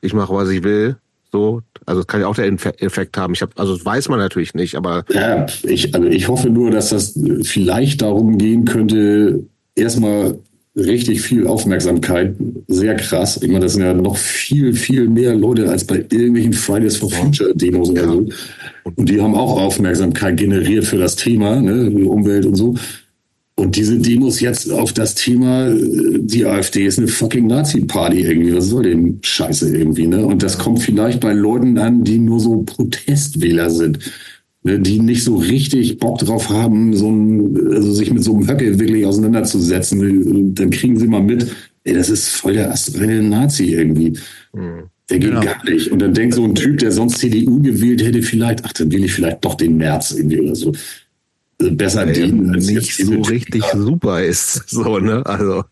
ich 0.00 0.14
mache, 0.14 0.34
was 0.34 0.48
ich 0.48 0.62
will, 0.62 0.96
So, 1.34 1.62
also 1.84 2.00
das 2.00 2.06
kann 2.06 2.20
ja 2.20 2.28
auch 2.28 2.36
der 2.36 2.46
Effekt 2.46 3.16
haben. 3.16 3.34
Ich 3.34 3.42
habe, 3.42 3.50
also 3.56 3.74
das 3.74 3.84
weiß 3.84 4.08
man 4.08 4.20
natürlich 4.20 4.54
nicht, 4.54 4.76
aber 4.76 5.04
ja, 5.10 5.46
ich, 5.64 5.92
also 5.92 6.06
ich 6.06 6.28
hoffe 6.28 6.48
nur, 6.48 6.70
dass 6.70 6.90
das 6.90 7.18
vielleicht 7.42 8.02
darum 8.02 8.38
gehen 8.38 8.64
könnte, 8.66 9.44
erstmal 9.74 10.38
richtig 10.76 11.20
viel 11.22 11.46
Aufmerksamkeit, 11.46 12.34
sehr 12.66 12.96
krass. 12.96 13.38
Ich 13.40 13.48
meine, 13.48 13.60
das 13.60 13.74
sind 13.74 13.82
ja 13.82 13.94
noch 13.94 14.16
viel, 14.16 14.72
viel 14.74 15.08
mehr 15.08 15.34
Leute 15.34 15.68
als 15.70 15.84
bei 15.84 15.96
irgendwelchen 15.96 16.52
Fridays 16.52 16.96
for 16.96 17.10
Future 17.10 17.54
Demos 17.54 17.90
oder 17.90 18.08
so. 18.08 18.28
Und 18.96 19.08
die 19.08 19.20
haben 19.20 19.34
auch 19.34 19.60
Aufmerksamkeit 19.60 20.36
generiert 20.36 20.84
für 20.84 20.98
das 20.98 21.16
Thema, 21.16 21.60
ne, 21.60 21.90
Umwelt 22.06 22.44
und 22.44 22.56
so. 22.56 22.74
Und 23.56 23.76
diese 23.76 23.98
Demos 23.98 24.40
jetzt 24.40 24.70
auf 24.72 24.92
das 24.92 25.14
Thema, 25.14 25.72
die 25.72 26.44
AfD 26.44 26.86
ist 26.86 26.98
eine 26.98 27.06
fucking 27.06 27.46
Nazi-Party 27.46 28.22
irgendwie. 28.22 28.54
Was 28.54 28.66
soll 28.66 28.82
denn 28.82 29.20
Scheiße 29.22 29.76
irgendwie, 29.76 30.08
ne? 30.08 30.26
Und 30.26 30.42
das 30.42 30.58
kommt 30.58 30.82
vielleicht 30.82 31.20
bei 31.20 31.32
Leuten 31.32 31.78
an, 31.78 32.02
die 32.02 32.18
nur 32.18 32.40
so 32.40 32.62
Protestwähler 32.62 33.70
sind. 33.70 34.00
Ne, 34.66 34.80
die 34.80 34.98
nicht 34.98 35.24
so 35.24 35.36
richtig 35.36 35.98
Bock 35.98 36.18
drauf 36.20 36.48
haben, 36.48 36.96
so 36.96 37.10
ein, 37.10 37.54
also 37.70 37.92
sich 37.92 38.10
mit 38.10 38.24
so 38.24 38.34
einem 38.34 38.48
Höcke 38.48 38.78
wirklich 38.78 39.04
auseinanderzusetzen. 39.04 40.54
Dann 40.54 40.70
kriegen 40.70 40.98
sie 40.98 41.06
mal 41.06 41.22
mit, 41.22 41.54
ey, 41.84 41.92
das 41.92 42.08
ist 42.08 42.30
voll 42.30 42.54
der 42.54 42.72
astreine 42.72 43.22
Nazi 43.22 43.74
irgendwie. 43.74 44.18
Mhm. 44.54 44.84
Der 45.10 45.18
geht 45.18 45.30
genau. 45.30 45.42
gar 45.42 45.62
nicht. 45.68 45.90
Und 45.90 46.00
dann 46.00 46.14
denkt 46.14 46.34
so 46.34 46.44
ein 46.44 46.54
Typ, 46.54 46.78
der 46.78 46.92
sonst 46.92 47.18
CDU 47.18 47.60
gewählt 47.60 48.02
hätte, 48.02 48.22
vielleicht, 48.22 48.64
ach, 48.64 48.72
dann 48.72 48.90
will 48.90 49.04
ich 49.04 49.12
vielleicht 49.12 49.44
doch 49.44 49.54
den 49.54 49.76
März 49.76 50.12
irgendwie 50.12 50.40
oder 50.40 50.54
so 50.54 50.72
besser 51.58 52.06
dienen. 52.06 52.54
Als 52.54 52.66
nicht 52.66 52.96
so 52.96 53.20
richtig 53.20 53.64
Kinder. 53.64 53.84
super 53.84 54.24
ist. 54.24 54.64
So, 54.68 54.98
ne? 54.98 55.24
Also. 55.26 55.64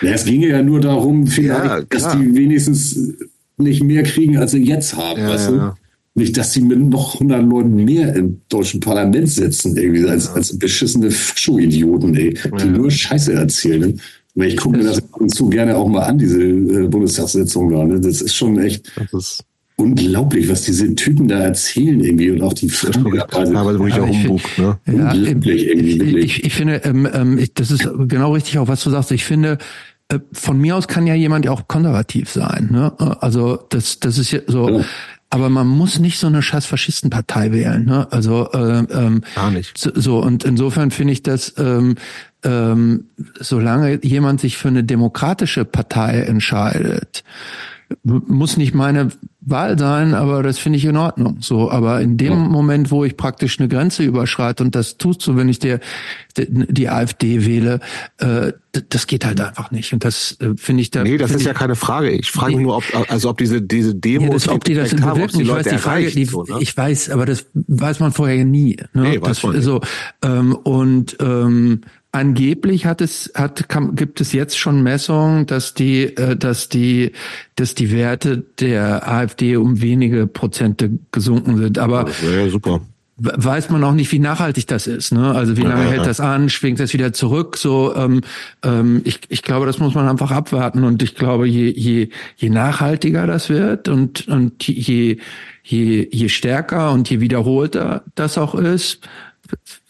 Ja, 0.00 0.12
es 0.12 0.24
ginge 0.24 0.48
ja 0.48 0.62
nur 0.62 0.80
darum, 0.80 1.26
vielleicht, 1.26 1.64
ja, 1.64 1.82
dass 1.82 2.16
die 2.16 2.34
wenigstens 2.34 3.14
nicht 3.58 3.82
mehr 3.82 4.02
kriegen, 4.04 4.38
als 4.38 4.52
sie 4.52 4.64
jetzt 4.64 4.96
haben. 4.96 5.20
Ja, 5.20 5.28
weißt 5.28 5.50
du? 5.50 5.72
Ja. 6.18 6.24
Nicht, 6.24 6.36
dass 6.36 6.52
sie 6.52 6.62
mit 6.62 6.78
noch 6.78 7.14
100 7.14 7.42
Leuten 7.44 7.84
mehr 7.84 8.14
im 8.14 8.40
deutschen 8.48 8.80
Parlament 8.80 9.28
sitzen, 9.28 9.76
irgendwie, 9.76 10.06
als, 10.06 10.28
als 10.28 10.58
beschissene 10.58 11.10
Fascho-Idioten, 11.10 12.14
ey, 12.16 12.34
die 12.60 12.68
nur 12.68 12.90
Scheiße 12.90 13.32
erzählen. 13.32 14.00
Ich 14.34 14.56
gucke 14.56 14.78
mir 14.78 14.84
das 14.84 14.98
ab 14.98 15.20
und 15.20 15.34
zu 15.34 15.48
gerne 15.48 15.76
auch 15.76 15.88
mal 15.88 16.02
an, 16.02 16.18
diese 16.18 16.40
äh, 16.40 16.86
Bundestagssitzung 16.86 17.70
da. 17.70 17.84
Ne? 17.84 18.00
Das 18.00 18.20
ist 18.20 18.34
schon 18.34 18.58
echt. 18.58 18.92
Ist 19.12 19.44
unglaublich, 19.76 20.48
was 20.48 20.62
diese 20.62 20.94
Typen 20.94 21.28
da 21.28 21.38
erzählen 21.38 22.00
irgendwie 22.00 22.30
und 22.30 22.42
auch 22.42 22.52
die 22.52 22.68
Fragen. 22.68 23.56
Aber 23.56 23.78
wirklich 23.78 23.94
auch 23.94 24.08
Humbug, 24.08 24.58
ne? 24.58 24.78
Ja, 24.86 25.12
unglaublich 25.12 25.68
irgendwie. 25.68 26.00
Wirklich. 26.00 26.24
Ich, 26.38 26.44
ich 26.44 26.54
finde, 26.54 26.82
ähm, 26.84 27.08
ähm, 27.12 27.38
ich, 27.38 27.54
das 27.54 27.70
ist 27.70 27.88
genau 28.06 28.32
richtig 28.32 28.58
auch, 28.58 28.68
was 28.68 28.82
du 28.82 28.90
sagst. 28.90 29.12
Ich 29.12 29.24
finde, 29.24 29.58
äh, 30.08 30.18
von 30.32 30.58
mir 30.58 30.76
aus 30.76 30.88
kann 30.88 31.06
ja 31.06 31.14
jemand 31.14 31.44
ja 31.44 31.52
auch 31.52 31.68
konservativ 31.68 32.28
sein. 32.28 32.68
Ne? 32.72 32.92
Also 33.20 33.58
das, 33.68 34.00
das 34.00 34.18
ist 34.18 34.32
ja 34.32 34.40
so. 34.46 34.68
Ja. 34.68 34.84
Aber 35.30 35.50
man 35.50 35.66
muss 35.66 35.98
nicht 35.98 36.18
so 36.18 36.26
eine 36.26 36.40
scheiß 36.40 36.64
Faschistenpartei 36.66 37.52
wählen. 37.52 37.84
Ne? 37.84 38.06
Also 38.10 38.50
äh, 38.52 38.84
ähm, 38.90 39.22
gar 39.34 39.50
nicht. 39.50 39.76
So 39.76 40.18
und 40.22 40.44
insofern 40.44 40.90
finde 40.90 41.12
ich 41.12 41.22
das, 41.22 41.54
ähm, 41.58 41.96
ähm, 42.44 43.06
solange 43.38 43.98
jemand 44.02 44.40
sich 44.40 44.56
für 44.56 44.68
eine 44.68 44.84
demokratische 44.84 45.64
Partei 45.64 46.20
entscheidet, 46.22 47.24
muss 48.04 48.56
nicht 48.56 48.74
meine 48.74 49.08
Wahl 49.40 49.78
sein, 49.78 50.14
aber 50.14 50.42
das 50.42 50.58
finde 50.58 50.76
ich 50.78 50.84
in 50.84 50.96
Ordnung. 50.96 51.38
So, 51.40 51.70
aber 51.70 52.00
in 52.00 52.18
dem 52.18 52.32
ja. 52.32 52.38
Moment, 52.38 52.90
wo 52.90 53.04
ich 53.04 53.16
praktisch 53.16 53.58
eine 53.58 53.68
Grenze 53.68 54.02
überschreite 54.04 54.62
und 54.62 54.74
das 54.74 54.98
tust 54.98 55.26
du, 55.26 55.36
wenn 55.36 55.48
ich 55.48 55.58
dir 55.58 55.80
die 56.36 56.88
AfD 56.88 57.46
wähle, 57.46 57.80
äh, 58.18 58.52
das 58.90 59.06
geht 59.06 59.24
halt 59.24 59.40
einfach 59.40 59.70
nicht. 59.70 59.92
Und 59.92 60.04
das 60.04 60.36
äh, 60.40 60.50
finde 60.56 60.82
ich 60.82 60.90
da. 60.90 61.02
Nee, 61.02 61.16
das 61.16 61.30
ist 61.30 61.46
ja 61.46 61.54
keine 61.54 61.76
Frage. 61.76 62.10
Ich 62.10 62.30
frage 62.30 62.56
nee, 62.56 62.62
nur, 62.62 62.76
ob 62.76 62.84
also 63.08 63.30
ob 63.30 63.38
diese 63.38 63.62
diese 63.62 63.94
Demos, 63.94 64.28
ja, 64.28 64.32
das, 64.34 64.48
ob 64.48 64.64
die 64.64 64.74
das 64.74 64.92
haben, 65.00 65.22
ob 65.22 65.30
die 65.30 65.42
ich 65.42 65.48
Leute 65.48 65.64
weiß 65.66 65.72
die 65.72 65.78
Frage, 65.78 66.10
die, 66.10 66.24
so, 66.26 66.44
ne? 66.44 66.56
ich 66.60 66.76
weiß, 66.76 67.10
aber 67.10 67.24
das 67.24 67.46
weiß 67.54 68.00
man 68.00 68.12
vorher 68.12 68.44
nie. 68.44 68.76
Ne? 68.92 69.02
Nee, 69.02 69.20
weiß 69.20 69.28
das, 69.28 69.42
man 69.42 69.52
nicht. 69.54 69.64
So 69.64 69.80
ähm, 70.22 70.54
und 70.54 71.16
ähm, 71.20 71.80
Angeblich 72.18 72.84
hat 72.84 73.00
es, 73.00 73.30
hat, 73.36 73.68
kann, 73.68 73.94
gibt 73.94 74.20
es 74.20 74.32
jetzt 74.32 74.58
schon 74.58 74.82
Messungen, 74.82 75.46
dass 75.46 75.74
die, 75.74 76.16
äh, 76.16 76.34
dass 76.36 76.68
die, 76.68 77.12
dass 77.54 77.76
die 77.76 77.92
Werte 77.92 78.38
der 78.58 79.08
AfD 79.08 79.56
um 79.56 79.80
wenige 79.80 80.26
Prozente 80.26 80.90
gesunken 81.12 81.58
sind. 81.58 81.78
Aber 81.78 82.08
ja, 82.08 82.48
super. 82.48 82.80
weiß 83.18 83.70
man 83.70 83.84
auch 83.84 83.92
nicht, 83.92 84.10
wie 84.10 84.18
nachhaltig 84.18 84.66
das 84.66 84.88
ist. 84.88 85.12
Ne? 85.12 85.30
Also 85.32 85.56
wie 85.56 85.62
lange 85.62 85.84
ja, 85.84 85.90
hält 85.90 86.06
das 86.06 86.18
an? 86.18 86.48
Schwingt 86.48 86.80
das 86.80 86.92
wieder 86.92 87.12
zurück? 87.12 87.56
So, 87.56 87.94
ähm, 87.94 88.22
ähm, 88.64 89.00
ich, 89.04 89.20
ich 89.28 89.44
glaube, 89.44 89.66
das 89.66 89.78
muss 89.78 89.94
man 89.94 90.08
einfach 90.08 90.32
abwarten. 90.32 90.82
Und 90.82 91.00
ich 91.04 91.14
glaube, 91.14 91.46
je, 91.46 91.70
je, 91.70 92.08
je 92.36 92.50
nachhaltiger 92.50 93.28
das 93.28 93.48
wird 93.48 93.86
und, 93.86 94.26
und 94.26 94.66
je, 94.66 95.18
je, 95.62 96.08
je 96.10 96.28
stärker 96.28 96.90
und 96.90 97.08
je 97.08 97.20
wiederholter 97.20 98.02
das 98.16 98.38
auch 98.38 98.56
ist, 98.56 99.06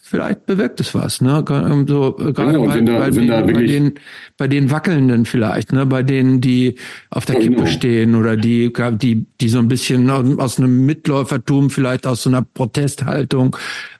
vielleicht 0.09 0.47
bewirkt 0.47 0.79
es 0.79 0.95
was, 0.95 1.21
ne? 1.21 1.45
Ähm, 1.49 1.87
so, 1.87 2.17
äh, 2.17 2.33
gerade 2.33 2.59
ja, 2.59 2.65
bei, 2.65 2.81
da, 2.81 2.99
bei, 2.99 3.09
den, 3.11 3.27
bei, 3.27 3.63
den, 3.63 3.93
bei 4.37 4.47
den 4.47 4.71
Wackelnden 4.71 5.25
vielleicht, 5.25 5.71
ne? 5.71 5.85
Bei 5.85 6.01
denen, 6.01 6.41
die 6.41 6.75
auf 7.11 7.25
der 7.25 7.35
Kippe 7.35 7.57
genau. 7.57 7.67
stehen 7.67 8.15
oder 8.15 8.35
die, 8.35 8.73
die, 8.93 9.27
die 9.39 9.49
so 9.49 9.59
ein 9.59 9.67
bisschen 9.67 10.09
aus 10.09 10.57
einem 10.57 10.85
Mitläufertum, 10.85 11.69
vielleicht 11.69 12.07
aus 12.07 12.23
so 12.23 12.29
einer 12.31 12.41
Protesthaltung 12.41 13.55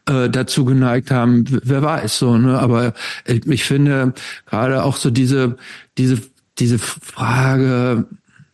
äh, 0.08 0.30
dazu 0.30 0.66
geneigt 0.66 1.12
haben, 1.12 1.46
wer 1.64 1.84
weiß 1.84 2.18
so, 2.18 2.38
ne? 2.38 2.58
Aber 2.58 2.94
ich, 3.28 3.46
ich 3.46 3.64
finde 3.64 4.14
gerade 4.48 4.84
auch 4.84 4.96
so 4.96 5.12
diese, 5.12 5.58
diese, 6.00 6.18
diese 6.58 6.80
Frage, 6.80 8.08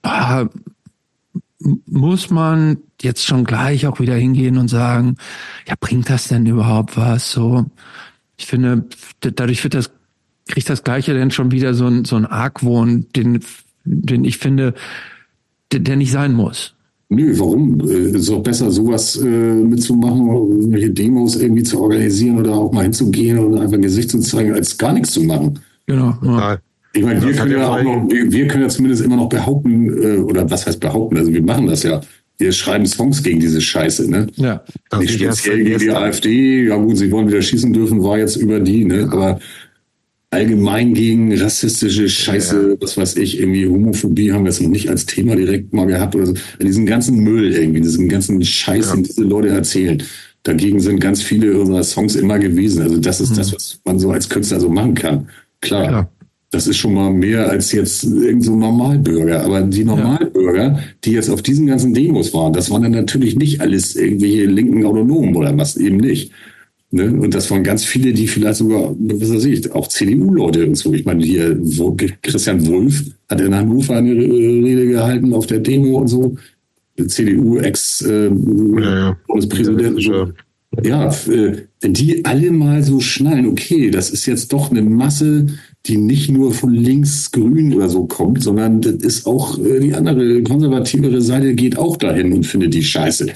ah, 0.03 0.47
muss 1.85 2.29
man 2.29 2.77
jetzt 3.01 3.25
schon 3.25 3.43
gleich 3.43 3.87
auch 3.87 3.99
wieder 3.99 4.15
hingehen 4.15 4.57
und 4.57 4.67
sagen, 4.67 5.17
ja, 5.67 5.75
bringt 5.79 6.09
das 6.09 6.27
denn 6.27 6.45
überhaupt 6.45 6.97
was? 6.97 7.31
So, 7.31 7.65
ich 8.37 8.45
finde, 8.45 8.85
dadurch 9.19 9.63
wird 9.63 9.73
das, 9.73 9.91
kriegt 10.47 10.69
das 10.69 10.83
Gleiche 10.83 11.13
denn 11.13 11.31
schon 11.31 11.51
wieder 11.51 11.73
so 11.73 11.87
ein, 11.87 12.05
so 12.05 12.15
ein 12.15 12.25
Argwohn, 12.25 13.07
den, 13.15 13.39
den 13.83 14.23
ich 14.25 14.37
finde, 14.37 14.73
der, 15.71 15.79
der 15.79 15.95
nicht 15.95 16.11
sein 16.11 16.33
muss. 16.33 16.75
Nö, 17.09 17.37
warum? 17.37 17.79
Äh, 17.81 18.17
ist 18.17 18.29
doch 18.29 18.41
besser, 18.41 18.71
sowas 18.71 19.15
äh, 19.17 19.27
mitzumachen, 19.27 20.27
irgendwelche 20.27 20.89
Demos 20.89 21.35
irgendwie 21.35 21.63
zu 21.63 21.79
organisieren 21.81 22.39
oder 22.39 22.53
auch 22.53 22.71
mal 22.71 22.83
hinzugehen 22.83 23.37
und 23.37 23.59
einfach 23.59 23.75
ein 23.75 23.81
Gesicht 23.81 24.09
zu 24.09 24.19
zeigen, 24.19 24.53
als 24.53 24.77
gar 24.77 24.93
nichts 24.93 25.11
zu 25.11 25.21
machen. 25.23 25.59
Genau. 25.85 26.17
Ja. 26.23 26.57
Ich 26.95 27.03
meine, 27.03 27.21
wir 27.21 27.33
können 27.33 27.51
ja 27.51 27.67
auch 27.67 27.83
noch, 27.83 28.09
wir, 28.09 28.47
können 28.47 28.63
ja 28.63 28.69
zumindest 28.69 29.03
immer 29.03 29.17
noch 29.17 29.27
behaupten, 29.27 29.89
äh, 30.01 30.17
oder 30.17 30.49
was 30.49 30.65
heißt 30.65 30.79
behaupten, 30.79 31.17
also 31.17 31.33
wir 31.33 31.43
machen 31.43 31.67
das 31.67 31.83
ja. 31.83 32.01
Wir 32.37 32.51
schreiben 32.51 32.85
Songs 32.85 33.23
gegen 33.23 33.39
diese 33.39 33.61
Scheiße, 33.61 34.09
ne? 34.09 34.27
Ja. 34.35 34.63
Nicht 34.99 35.13
speziell 35.13 35.63
gegen 35.63 35.79
die 35.79 35.91
AfD, 35.91 36.67
ja 36.67 36.75
gut, 36.75 36.97
sie 36.97 37.11
wollen 37.11 37.27
wieder 37.27 37.41
schießen 37.41 37.71
dürfen, 37.71 38.03
war 38.03 38.17
jetzt 38.17 38.35
über 38.37 38.59
die, 38.59 38.85
ne? 38.85 39.09
Aber 39.11 39.39
allgemein 40.31 40.93
gegen 40.93 41.37
rassistische 41.37 42.09
Scheiße, 42.09 42.71
ja. 42.71 42.75
was 42.79 42.97
weiß 42.97 43.17
ich, 43.17 43.39
irgendwie 43.39 43.67
Homophobie 43.67 44.31
haben 44.31 44.45
wir 44.45 44.49
es 44.49 44.61
noch 44.61 44.69
nicht 44.69 44.89
als 44.89 45.05
Thema 45.05 45.35
direkt 45.35 45.73
mal 45.73 45.85
gehabt 45.85 46.15
oder 46.15 46.27
so. 46.27 46.33
Diesen 46.61 46.85
ganzen 46.85 47.19
Müll 47.19 47.53
irgendwie, 47.53 47.81
diesen 47.81 48.09
ganzen 48.09 48.43
Scheiß, 48.43 48.89
ja. 48.89 48.95
den 48.95 49.03
diese 49.03 49.23
Leute 49.23 49.49
erzählen. 49.49 50.01
Dagegen 50.43 50.79
sind 50.79 50.99
ganz 50.99 51.21
viele 51.21 51.57
unserer 51.57 51.83
Songs 51.83 52.15
immer 52.15 52.37
gewesen. 52.39 52.81
Also 52.81 52.97
das 52.97 53.19
ist 53.19 53.31
mhm. 53.31 53.35
das, 53.35 53.53
was 53.53 53.79
man 53.83 53.99
so 53.99 54.11
als 54.11 54.29
Künstler 54.29 54.59
so 54.59 54.69
machen 54.69 54.93
kann. 54.93 55.27
Klar. 55.61 55.87
Klar. 55.87 56.09
Das 56.55 56.67
ist 56.67 56.77
schon 56.77 56.93
mal 56.93 57.11
mehr 57.11 57.49
als 57.49 57.73
jetzt 57.73 58.05
irgend 58.05 58.45
so 58.45 58.55
Normalbürger. 58.55 59.43
Aber 59.43 59.59
die 59.59 59.83
Normalbürger, 59.83 60.79
die 61.03 61.11
jetzt 61.11 61.29
auf 61.29 61.41
diesen 61.41 61.67
ganzen 61.67 61.93
Demos 61.93 62.33
waren, 62.33 62.53
das 62.53 62.71
waren 62.71 62.83
dann 62.83 62.93
natürlich 62.93 63.35
nicht 63.35 63.59
alles 63.59 63.97
irgendwelche 63.97 64.45
linken 64.45 64.85
Autonomen 64.85 65.35
oder 65.35 65.57
was 65.57 65.75
eben 65.75 65.97
nicht. 65.97 66.31
Ne? 66.91 67.11
Und 67.11 67.33
das 67.33 67.51
waren 67.51 67.61
ganz 67.61 67.83
viele, 67.83 68.13
die 68.13 68.29
vielleicht 68.29 68.59
sogar, 68.59 68.95
was 68.97 69.33
weiß 69.33 69.43
ich, 69.43 69.69
auch 69.73 69.89
CDU-Leute 69.89 70.65
und 70.65 70.75
so. 70.75 70.93
Ich 70.93 71.03
meine, 71.03 71.25
hier 71.25 71.59
Christian 72.21 72.65
Wulff 72.67 73.03
hat 73.27 73.41
in 73.41 73.53
Hannover 73.53 73.97
eine 73.97 74.13
Rede 74.13 74.87
gehalten 74.87 75.33
auf 75.33 75.47
der 75.47 75.59
Demo 75.59 75.99
und 75.99 76.07
so. 76.07 76.37
CDU-Ex-Bundespräsident. 77.05 79.99
Äh, 79.99 80.01
ja, 80.01 80.23
ja. 80.23 80.31
Ja, 80.83 81.07
äh, 81.29 81.63
wenn 81.81 81.93
die 81.93 82.23
alle 82.25 82.51
mal 82.51 82.83
so 82.83 83.01
schnallen, 83.01 83.47
okay, 83.47 83.91
das 83.91 84.09
ist 84.09 84.25
jetzt 84.25 84.53
doch 84.53 84.71
eine 84.71 84.81
Masse, 84.81 85.47
die 85.87 85.97
nicht 85.97 86.31
nur 86.31 86.51
von 86.51 86.73
links 86.73 87.31
grün 87.31 87.73
oder 87.73 87.89
so 87.89 88.05
kommt, 88.05 88.41
sondern 88.41 88.81
das 88.81 88.95
ist 88.95 89.27
auch 89.27 89.57
äh, 89.59 89.79
die 89.79 89.93
andere 89.93 90.41
konservativere 90.43 91.21
Seite 91.21 91.53
geht 91.53 91.77
auch 91.77 91.97
dahin 91.97 92.33
und 92.33 92.45
findet 92.45 92.73
die 92.73 92.83
scheiße. 92.83 93.27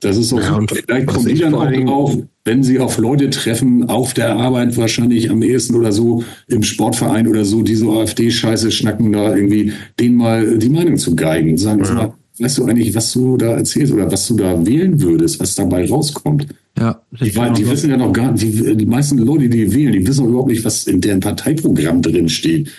Das 0.00 0.16
ist 0.16 0.32
auch 0.32 0.40
ja, 0.40 0.60
so. 0.60 0.74
Vielleicht 0.74 1.06
kommen 1.06 1.26
die 1.26 1.38
dann 1.38 1.54
auch 1.54 1.70
drauf, 1.70 2.16
wenn 2.44 2.62
sie 2.62 2.78
auf 2.78 2.98
Leute 2.98 3.30
treffen, 3.30 3.88
auf 3.88 4.14
der 4.14 4.36
Arbeit 4.36 4.76
wahrscheinlich 4.76 5.30
am 5.30 5.42
ehesten 5.42 5.74
oder 5.74 5.92
so, 5.92 6.22
im 6.46 6.62
Sportverein 6.62 7.26
oder 7.26 7.44
so, 7.44 7.62
die 7.62 7.74
so 7.74 7.98
AfD-Scheiße 8.00 8.70
schnacken, 8.70 9.12
da 9.12 9.34
irgendwie 9.34 9.72
denen 9.98 10.16
mal 10.16 10.56
die 10.56 10.68
Meinung 10.68 10.96
zu 10.96 11.16
geigen. 11.16 11.56
Sagen, 11.58 11.84
ja. 11.84 11.94
mal, 11.94 12.14
weißt 12.38 12.58
du 12.58 12.64
eigentlich, 12.66 12.94
was 12.94 13.12
du 13.12 13.36
da 13.36 13.56
erzählst 13.56 13.92
oder 13.92 14.10
was 14.10 14.26
du 14.28 14.36
da 14.36 14.64
wählen 14.64 15.00
würdest, 15.00 15.40
was 15.40 15.56
dabei 15.56 15.88
rauskommt? 15.88 16.46
Ja, 16.78 17.02
die, 17.20 17.34
war, 17.36 17.52
die 17.52 17.68
wissen 17.68 17.90
ja 17.90 17.96
noch 17.96 18.12
gar 18.12 18.32
nicht, 18.32 18.42
die, 18.44 18.76
die 18.76 18.86
meisten 18.86 19.18
Leute, 19.18 19.48
die 19.48 19.72
wählen, 19.74 19.92
die 19.92 20.06
wissen 20.06 20.26
überhaupt 20.28 20.50
nicht, 20.50 20.64
was 20.64 20.86
in 20.86 21.00
deren 21.00 21.20
Parteiprogramm 21.20 22.02
drin 22.02 22.28
steht. 22.28 22.70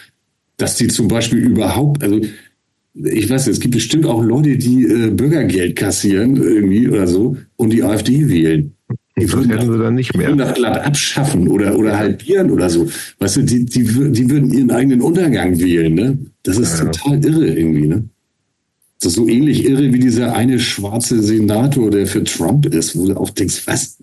Dass 0.58 0.76
die 0.78 0.88
zum 0.88 1.08
Beispiel 1.08 1.40
überhaupt, 1.40 2.03
also 2.03 2.19
ich 2.94 3.30
weiß 3.30 3.45
nicht, 3.48 3.56
es 3.56 3.60
gibt 3.60 3.76
bestimmt 3.76 4.06
auch 4.06 4.22
Leute, 4.24 4.58
die 4.58 4.84
äh, 4.86 5.10
Bürgergeld 5.11 5.76
kassieren 5.76 6.36
irgendwie 6.36 6.88
oder 6.88 7.08
so 7.08 7.38
und 7.56 7.72
die 7.72 7.84
AfD 7.84 8.28
wählen. 8.30 8.74
Die 9.18 9.26
Das 9.26 9.34
würden, 9.34 9.72
sie 9.74 9.78
dann 9.80 9.95
nicht 9.95 10.14
die 10.14 10.18
mehr. 10.18 10.36
das 10.36 10.53
glatt 10.53 10.86
abschaffen 10.86 11.48
oder, 11.50 11.78
oder 11.78 11.98
halbieren 11.98 12.52
oder 12.52 12.69
so. 12.69 12.88
Weißt 13.19 13.38
du, 13.38 13.42
die, 13.44 13.66
die, 13.66 13.84
die 13.84 14.30
würden 14.30 14.52
ihren 14.52 14.72
eigenen 14.72 15.02
Untergang 15.02 15.60
wählen, 15.60 15.94
ne? 15.94 16.18
Das 16.44 16.58
ist 16.58 16.80
Ja. 16.80 16.86
total 16.86 17.24
irre 17.26 17.48
irgendwie, 17.48 17.88
ne? 17.88 18.03
Das 19.02 19.14
ist 19.14 19.16
so 19.16 19.28
ähnlich 19.30 19.66
irre 19.66 19.94
wie 19.94 20.00
dieser 20.00 20.34
eine 20.36 20.60
schwarze 20.60 21.22
Senator, 21.24 21.90
der 21.90 22.06
für 22.06 22.24
Trump 22.24 22.66
ist, 22.66 22.98
wo 22.98 23.08
du 23.08 23.16
auch 23.16 23.30
denkst, 23.30 23.66
was? 23.66 23.98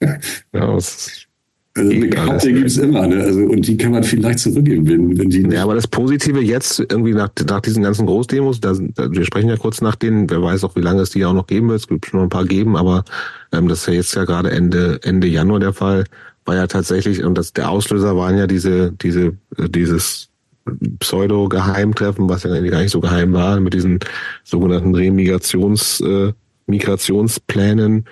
Ja, 0.00 0.74
das 0.74 1.06
ist 1.06 1.26
Also 1.74 1.90
eine 1.90 2.04
alles, 2.04 2.14
Karte 2.14 2.52
gibt 2.52 2.66
es 2.66 2.78
immer, 2.78 3.06
ne? 3.06 3.22
Also, 3.22 3.40
und 3.40 3.66
die 3.66 3.76
kann 3.76 3.92
man 3.92 4.04
vielleicht 4.04 4.38
zurückgewinnen, 4.38 5.18
wenn 5.18 5.28
die 5.28 5.42
Ja, 5.42 5.64
aber 5.64 5.74
das 5.74 5.86
Positive 5.86 6.40
jetzt 6.40 6.80
irgendwie 6.80 7.12
nach, 7.12 7.28
nach 7.46 7.60
diesen 7.60 7.82
ganzen 7.82 8.06
Großdemos, 8.06 8.60
da, 8.60 8.74
da, 8.94 9.12
wir 9.12 9.24
sprechen 9.24 9.50
ja 9.50 9.56
kurz 9.56 9.80
nach 9.80 9.96
denen, 9.96 10.30
wer 10.30 10.42
weiß 10.42 10.64
auch, 10.64 10.74
wie 10.76 10.80
lange 10.80 11.02
es 11.02 11.10
die 11.10 11.24
auch 11.24 11.34
noch 11.34 11.46
geben 11.46 11.68
wird, 11.68 11.80
es 11.80 11.88
gibt 11.88 12.06
schon 12.06 12.20
noch 12.20 12.26
ein 12.26 12.30
paar 12.30 12.46
geben, 12.46 12.76
aber 12.76 13.04
ähm, 13.52 13.68
das 13.68 13.80
ist 13.80 13.86
ja 13.86 13.92
jetzt 13.94 14.14
ja 14.14 14.24
gerade 14.24 14.50
Ende, 14.50 15.00
Ende 15.02 15.26
Januar 15.26 15.60
der 15.60 15.72
Fall, 15.74 16.04
war 16.46 16.56
ja 16.56 16.66
tatsächlich, 16.66 17.22
und 17.22 17.36
das, 17.36 17.52
der 17.52 17.70
Auslöser 17.70 18.16
waren 18.16 18.38
ja 18.38 18.46
diese, 18.46 18.92
diese, 18.92 19.36
äh, 19.58 19.68
dieses 19.68 20.27
Pseudo-Geheimtreffen, 21.00 22.28
was 22.28 22.42
ja 22.42 22.50
gar 22.50 22.80
nicht 22.80 22.90
so 22.90 23.00
geheim 23.00 23.32
war, 23.32 23.60
mit 23.60 23.74
diesen 23.74 24.00
sogenannten 24.44 24.94
Remigrations, 24.94 26.00
äh, 26.00 26.32
Migrationsplänen, 26.66 28.04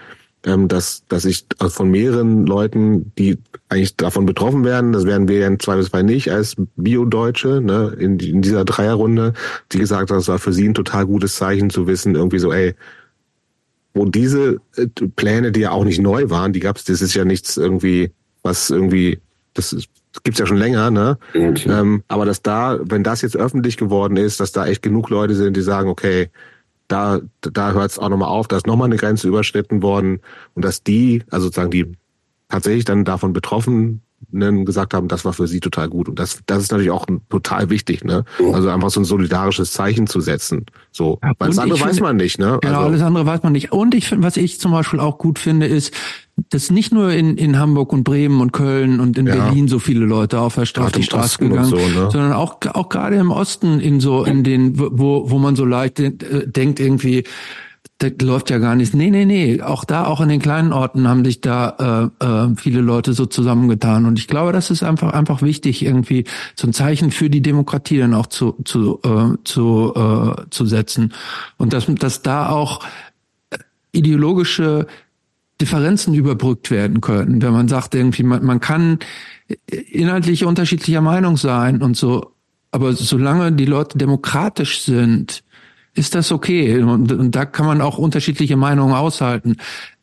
ähm, 0.44 0.68
dass, 0.68 1.04
dass 1.08 1.24
ich 1.24 1.44
also 1.58 1.74
von 1.74 1.90
mehreren 1.90 2.46
Leuten, 2.46 3.12
die 3.18 3.38
eigentlich 3.68 3.96
davon 3.96 4.26
betroffen 4.26 4.64
werden, 4.64 4.92
das 4.92 5.04
werden 5.04 5.28
wir 5.28 5.38
ja 5.40 5.46
im 5.48 5.58
Zweifelsfall 5.58 6.04
nicht 6.04 6.30
als 6.30 6.54
Bio-Deutsche, 6.76 7.60
ne, 7.60 7.94
in, 7.98 8.18
in 8.20 8.42
dieser 8.42 8.64
Dreierrunde, 8.64 9.34
die 9.72 9.78
gesagt 9.78 10.10
haben, 10.10 10.18
das 10.18 10.28
war 10.28 10.38
für 10.38 10.52
sie 10.52 10.68
ein 10.68 10.74
total 10.74 11.06
gutes 11.06 11.36
Zeichen 11.36 11.70
zu 11.70 11.86
wissen, 11.86 12.14
irgendwie 12.14 12.38
so, 12.38 12.52
ey, 12.52 12.74
wo 13.92 14.04
diese 14.04 14.60
äh, 14.76 14.86
Pläne, 15.16 15.52
die 15.52 15.60
ja 15.60 15.72
auch 15.72 15.84
nicht 15.84 16.00
neu 16.00 16.30
waren, 16.30 16.52
die 16.52 16.60
gab's, 16.60 16.84
das 16.84 17.02
ist 17.02 17.14
ja 17.14 17.24
nichts 17.24 17.56
irgendwie, 17.56 18.12
was 18.42 18.70
irgendwie, 18.70 19.18
das, 19.54 19.72
ist, 19.72 19.88
gibt's 20.22 20.38
ja 20.38 20.46
schon 20.46 20.56
länger, 20.56 20.90
ne? 20.90 21.18
Ähm, 21.66 22.02
aber 22.08 22.24
dass 22.24 22.42
da, 22.42 22.78
wenn 22.82 23.02
das 23.02 23.22
jetzt 23.22 23.36
öffentlich 23.36 23.76
geworden 23.76 24.16
ist, 24.16 24.40
dass 24.40 24.52
da 24.52 24.66
echt 24.66 24.82
genug 24.82 25.10
Leute 25.10 25.34
sind, 25.34 25.56
die 25.56 25.62
sagen, 25.62 25.88
okay, 25.88 26.30
da, 26.88 27.20
da 27.40 27.72
hört 27.72 27.90
es 27.90 27.98
auch 27.98 28.08
nochmal 28.08 28.28
auf, 28.28 28.48
da 28.48 28.56
ist 28.56 28.66
nochmal 28.66 28.86
eine 28.86 28.96
Grenze 28.96 29.28
überschritten 29.28 29.82
worden 29.82 30.20
und 30.54 30.64
dass 30.64 30.82
die, 30.82 31.24
also 31.30 31.46
sozusagen 31.46 31.70
die 31.70 31.92
tatsächlich 32.48 32.84
dann 32.84 33.04
davon 33.04 33.32
Betroffenen 33.32 34.02
gesagt 34.32 34.94
haben, 34.94 35.08
das 35.08 35.24
war 35.24 35.32
für 35.32 35.46
sie 35.46 35.60
total 35.60 35.88
gut. 35.88 36.08
Und 36.08 36.18
das, 36.18 36.40
das 36.46 36.62
ist 36.62 36.72
natürlich 36.72 36.90
auch 36.90 37.06
total 37.30 37.70
wichtig, 37.70 38.04
ne? 38.04 38.24
Also 38.52 38.68
einfach 38.70 38.90
so 38.90 39.00
ein 39.00 39.04
solidarisches 39.04 39.72
Zeichen 39.72 40.06
zu 40.06 40.20
setzen. 40.20 40.66
So. 40.90 41.18
Weil 41.38 41.48
das 41.48 41.58
andere 41.58 41.80
weiß 41.80 42.00
man 42.00 42.16
nicht, 42.16 42.38
ne? 42.38 42.58
Genau, 42.60 42.82
alles 42.82 43.02
andere 43.02 43.26
weiß 43.26 43.42
man 43.42 43.52
nicht. 43.52 43.72
Und 43.72 43.94
ich 43.94 44.08
finde, 44.08 44.26
was 44.26 44.36
ich 44.36 44.60
zum 44.60 44.72
Beispiel 44.72 45.00
auch 45.00 45.18
gut 45.18 45.38
finde, 45.38 45.66
ist, 45.66 45.92
dass 46.50 46.70
nicht 46.70 46.92
nur 46.92 47.12
in, 47.12 47.38
in 47.38 47.58
Hamburg 47.58 47.92
und 47.92 48.04
Bremen 48.04 48.40
und 48.40 48.52
Köln 48.52 49.00
und 49.00 49.16
in 49.16 49.26
Ja. 49.26 49.36
Berlin 49.36 49.68
so 49.68 49.78
viele 49.78 50.04
Leute 50.04 50.40
auf, 50.40 50.56
der 50.56 50.64
Stra- 50.66 50.80
auf 50.80 50.86
Gerade 50.86 50.98
die 50.98 51.04
Straße 51.04 51.24
Osten 51.24 51.48
gegangen, 51.48 51.68
so, 51.70 51.76
ne? 51.76 52.10
sondern 52.10 52.32
auch, 52.32 52.58
auch 52.74 52.88
gerade 52.90 53.16
im 53.16 53.30
Osten 53.30 53.80
in 53.80 54.00
so, 54.00 54.24
in 54.24 54.44
den, 54.44 54.78
wo, 54.78 55.30
wo 55.30 55.38
man 55.38 55.56
so 55.56 55.64
leicht 55.64 55.98
äh, 56.00 56.12
denkt 56.46 56.78
irgendwie, 56.78 57.24
das 57.98 58.12
läuft 58.20 58.50
ja 58.50 58.58
gar 58.58 58.74
nicht. 58.74 58.94
Nee, 58.94 59.10
nee, 59.10 59.24
nee. 59.24 59.62
Auch 59.62 59.84
da, 59.84 60.06
auch 60.06 60.20
in 60.20 60.28
den 60.28 60.40
kleinen 60.40 60.72
Orten 60.72 61.08
haben 61.08 61.24
sich 61.24 61.40
da 61.40 62.10
äh, 62.20 62.24
äh, 62.24 62.54
viele 62.56 62.82
Leute 62.82 63.14
so 63.14 63.24
zusammengetan. 63.24 64.04
Und 64.04 64.18
ich 64.18 64.28
glaube, 64.28 64.52
das 64.52 64.70
ist 64.70 64.82
einfach 64.82 65.12
einfach 65.14 65.40
wichtig, 65.40 65.82
irgendwie 65.82 66.24
so 66.54 66.66
ein 66.66 66.74
Zeichen 66.74 67.10
für 67.10 67.30
die 67.30 67.40
Demokratie 67.40 67.98
dann 67.98 68.12
auch 68.12 68.26
zu 68.26 68.56
zu 68.64 69.00
äh, 69.02 69.38
zu 69.44 69.94
äh, 69.96 70.42
zu 70.50 70.66
setzen. 70.66 71.14
Und 71.56 71.72
dass 71.72 71.86
dass 71.86 72.20
da 72.20 72.50
auch 72.50 72.80
ideologische 73.92 74.86
Differenzen 75.58 76.12
überbrückt 76.12 76.70
werden 76.70 77.00
können, 77.00 77.40
wenn 77.40 77.52
man 77.52 77.68
sagt 77.68 77.94
irgendwie, 77.94 78.24
man, 78.24 78.44
man 78.44 78.60
kann 78.60 78.98
inhaltlich 79.66 80.44
unterschiedlicher 80.44 81.00
Meinung 81.00 81.38
sein 81.38 81.80
und 81.80 81.96
so, 81.96 82.32
aber 82.72 82.92
solange 82.92 83.52
die 83.52 83.64
Leute 83.64 83.96
demokratisch 83.96 84.82
sind, 84.82 85.42
ist 85.96 86.14
das 86.14 86.32
okay 86.32 86.80
und, 86.82 87.10
und 87.12 87.34
da 87.34 87.44
kann 87.44 87.66
man 87.66 87.80
auch 87.80 87.98
unterschiedliche 87.98 88.56
Meinungen 88.56 88.94
aushalten, 88.94 89.56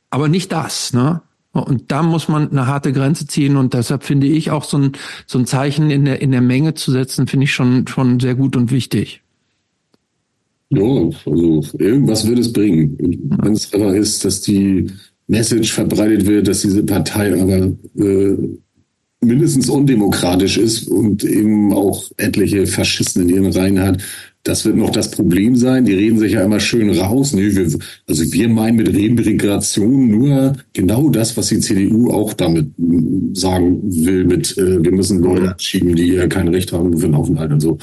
aber 0.10 0.28
nicht 0.28 0.52
das, 0.52 0.94
ne? 0.94 1.22
Und 1.52 1.92
da 1.92 2.02
muss 2.02 2.30
man 2.30 2.50
eine 2.50 2.66
harte 2.66 2.92
Grenze 2.92 3.28
ziehen 3.28 3.58
und 3.58 3.76
deshalb 3.76 4.04
finde 4.04 4.26
ich 4.26 4.50
auch 4.50 4.64
so 4.64 4.78
ein 4.78 4.92
so 5.28 5.38
ein 5.38 5.46
Zeichen 5.46 5.92
in 5.92 6.06
der 6.06 6.20
in 6.20 6.32
der 6.32 6.42
Menge 6.42 6.74
zu 6.74 6.92
setzen, 6.92 7.28
finde 7.28 7.44
ich 7.44 7.54
schon 7.54 7.86
schon 7.88 8.20
sehr 8.20 8.34
gut 8.34 8.56
und 8.56 8.72
wichtig. 8.72 9.22
Ja, 10.72 10.84
also 10.84 11.64
irgendwas 11.78 12.28
wird 12.28 12.40
es 12.40 12.52
bringen. 12.52 12.98
Und 13.00 13.46
Wenn 13.46 13.54
es 13.54 13.72
aber 13.72 13.96
ist, 13.96 14.26
dass 14.26 14.42
die 14.42 14.90
Message 15.28 15.72
verbreitet 15.72 16.26
wird, 16.26 16.48
dass 16.48 16.62
diese 16.62 16.84
Partei 16.84 17.40
aber 17.40 17.72
äh, 18.04 18.38
mindestens 19.22 19.70
undemokratisch 19.70 20.58
ist 20.58 20.88
und 20.88 21.24
eben 21.24 21.72
auch 21.74 22.04
etliche 22.18 22.66
Faschisten 22.66 23.24
in 23.24 23.30
ihren 23.30 23.52
Reihen 23.52 23.80
hat, 23.80 24.02
das 24.44 24.66
wird 24.66 24.76
noch 24.76 24.90
das 24.90 25.10
Problem 25.10 25.56
sein. 25.56 25.86
Die 25.86 25.94
reden 25.94 26.20
sich 26.20 26.34
ja 26.34 26.44
immer 26.44 26.60
schön 26.60 26.90
raus. 26.90 27.34
Nee, 27.34 27.56
wir, 27.56 27.66
also 28.08 28.34
wir 28.34 28.50
meinen 28.50 28.76
mit 28.76 28.94
Remigration 28.94 30.10
nur 30.10 30.54
genau 30.74 31.10
das, 31.10 31.38
was 31.38 31.48
die 31.48 31.60
CDU 31.60 32.12
auch 32.12 32.34
damit 32.34 32.72
sagen 33.34 33.82
will, 33.84 34.26
mit 34.26 34.58
äh, 34.58 34.84
wir 34.84 34.92
müssen 34.92 35.22
Leute 35.22 35.50
abschieben, 35.50 35.96
die 35.96 36.14
ja 36.14 36.28
kein 36.28 36.50
Recht 36.50 36.74
haben 36.74 36.98
für 36.98 37.06
einen 37.06 37.16
Aufenthalt 37.16 37.54
und 37.54 37.62
so. 37.62 37.78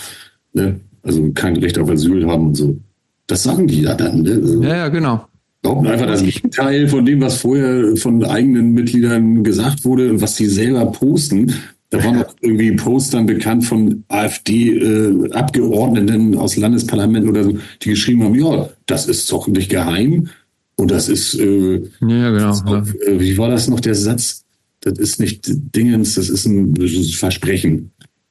Ne? 0.53 0.79
Also 1.03 1.31
kein 1.33 1.57
Recht 1.57 1.79
auf 1.79 1.89
Asyl 1.89 2.27
haben 2.27 2.49
und 2.49 2.55
so. 2.55 2.79
Das 3.27 3.43
sagen 3.43 3.67
die 3.67 3.83
ja 3.83 3.95
dann. 3.95 4.23
Ne? 4.23 4.33
Also, 4.33 4.63
Ja, 4.63 4.77
ja, 4.77 4.89
genau. 4.89 5.25
Behaupten 5.63 5.87
einfach 5.89 6.07
das 6.07 6.23
Gegenteil 6.23 6.89
von 6.89 7.05
dem, 7.05 7.21
was 7.21 7.39
vorher 7.39 7.97
von 7.97 8.23
eigenen 8.25 8.73
Mitgliedern 8.73 9.45
gesagt 9.45 9.85
wurde 9.85 10.11
und 10.11 10.21
was 10.21 10.37
die 10.37 10.47
selber 10.47 10.87
posten. 10.87 11.53
Da 11.91 12.03
waren 12.05 12.23
auch 12.23 12.35
irgendwie 12.41 12.73
Postern 12.73 13.27
bekannt 13.27 13.65
von 13.65 14.05
AfD-Abgeordneten 14.09 16.37
aus 16.37 16.57
Landesparlamenten 16.57 17.29
oder 17.29 17.45
so, 17.45 17.59
die 17.83 17.91
geschrieben 17.91 18.23
haben, 18.23 18.37
ja, 18.37 18.71
das 18.87 19.07
ist 19.07 19.31
doch 19.33 19.49
nicht 19.49 19.69
geheim 19.71 20.29
und 20.77 20.93
das 20.93 21.09
ist, 21.09 21.35
äh, 21.35 21.83
Ja, 22.01 22.31
genau. 22.31 22.53
ist 22.53 22.65
auch, 22.65 22.87
äh, 23.07 23.21
wie 23.21 23.37
war 23.37 23.51
das 23.51 23.67
noch 23.69 23.81
der 23.81 23.97
Satz? 23.97 24.45
Das 24.83 24.99
ist 24.99 25.21
nicht 25.21 25.43
Dingens, 25.47 26.15
das 26.15 26.31
ist 26.31 26.47
ein, 26.47 26.75
Versprechen. 27.13 27.91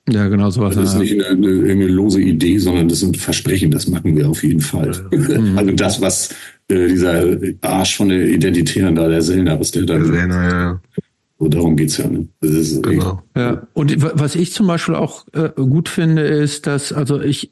Ja, 0.10 0.28
genau 0.28 0.50
sowas. 0.50 0.74
Das 0.76 0.90
ist 0.90 0.94
ja. 0.94 1.00
nicht 1.02 1.14
eine, 1.14 1.28
eine, 1.28 1.48
irgendeine 1.48 1.88
lose 1.88 2.20
Idee, 2.22 2.58
sondern 2.58 2.88
das 2.88 3.02
sind 3.02 3.18
Versprechen, 3.18 3.70
das 3.70 3.88
machen 3.88 4.16
wir 4.16 4.28
auf 4.30 4.44
jeden 4.44 4.62
Fall. 4.62 4.92
also 5.56 5.72
das, 5.74 6.02
was 6.02 6.34
äh, 6.70 6.88
dieser 6.88 7.38
Arsch 7.62 7.98
von 7.98 8.10
der 8.10 8.28
Identitären 8.28 8.96
da, 8.96 9.08
der 9.08 9.22
Sellner, 9.22 9.60
was 9.60 9.70
der 9.72 9.84
da, 9.84 9.98
Ja, 9.98 10.28
ja, 10.28 10.82
so 11.40 11.48
darum 11.48 11.76
geht's 11.78 11.98
ja. 11.98 12.08
Ne? 12.08 12.28
Das 12.42 12.52
ist, 12.52 12.84
genau. 12.84 13.24
Ja, 13.36 13.66
und 13.74 14.02
wa- 14.02 14.12
was 14.16 14.36
ich 14.36 14.52
zum 14.54 14.68
Beispiel 14.68 14.96
auch 14.96 15.26
äh, 15.34 15.50
gut 15.56 15.88
finde, 15.90 16.24
ist, 16.24 16.68
dass, 16.68 16.92
also 16.92 17.22
ich, 17.22 17.52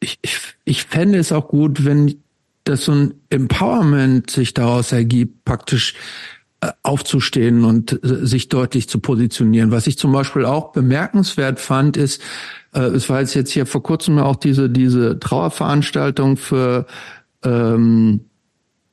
ich, 0.00 0.18
ich, 0.22 0.38
ich 0.64 0.84
fände 0.84 1.18
es 1.18 1.32
auch 1.32 1.48
gut, 1.48 1.84
wenn 1.84 2.14
das 2.64 2.86
so 2.86 2.92
ein 2.92 3.14
Empowerment 3.30 4.30
sich 4.30 4.54
daraus 4.54 4.90
ergibt, 4.92 5.44
praktisch 5.44 5.94
äh, 6.62 6.70
aufzustehen 6.82 7.64
und 7.64 7.92
äh, 8.02 8.26
sich 8.26 8.48
deutlich 8.48 8.88
zu 8.88 8.98
positionieren. 9.00 9.70
Was 9.70 9.86
ich 9.86 9.98
zum 9.98 10.12
Beispiel 10.12 10.44
auch 10.46 10.72
bemerkenswert 10.72 11.60
fand, 11.60 11.96
ist, 11.96 12.22
äh, 12.72 12.80
es 12.80 13.08
war 13.10 13.20
jetzt 13.20 13.50
hier 13.50 13.66
vor 13.66 13.82
kurzem 13.82 14.18
auch 14.18 14.36
diese, 14.36 14.70
diese 14.70 15.20
Trauerveranstaltung 15.20 16.38
für, 16.38 16.86
ähm, 17.44 18.20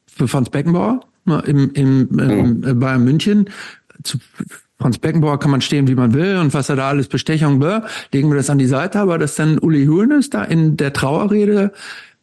für 0.05 0.27
Franz 0.27 0.49
Beckenbauer 0.49 0.99
ne, 1.25 1.41
im, 1.47 1.71
im, 1.73 2.19
im 2.19 2.63
äh, 2.63 2.73
Bayern 2.73 3.03
München. 3.05 3.49
Zu 4.03 4.17
Franz 4.79 4.97
Beckenbauer 4.97 5.39
kann 5.39 5.51
man 5.51 5.61
stehen, 5.61 5.87
wie 5.87 5.95
man 5.95 6.13
will 6.13 6.37
und 6.37 6.53
was 6.53 6.67
er 6.69 6.75
da 6.75 6.89
alles 6.89 7.07
Bestechung, 7.07 7.59
bläh, 7.59 7.81
legen 8.11 8.29
wir 8.29 8.35
das 8.35 8.49
an 8.49 8.57
die 8.57 8.65
Seite, 8.65 8.99
aber 8.99 9.17
dass 9.17 9.35
dann 9.35 9.57
Uli 9.59 9.85
Hoeneß 9.85 10.29
da 10.29 10.43
in 10.43 10.75
der 10.75 10.91
Trauerrede 10.91 11.71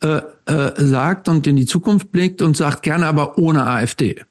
äh, 0.03 0.23
äh, 0.47 0.73
sagt 0.79 1.29
und 1.29 1.47
in 1.47 1.57
die 1.57 1.67
Zukunft 1.67 2.11
blickt 2.11 2.41
und 2.41 2.57
sagt 2.57 2.83
gerne 2.83 3.05
aber 3.05 3.37
ohne 3.37 3.67
AfD. 3.67 4.23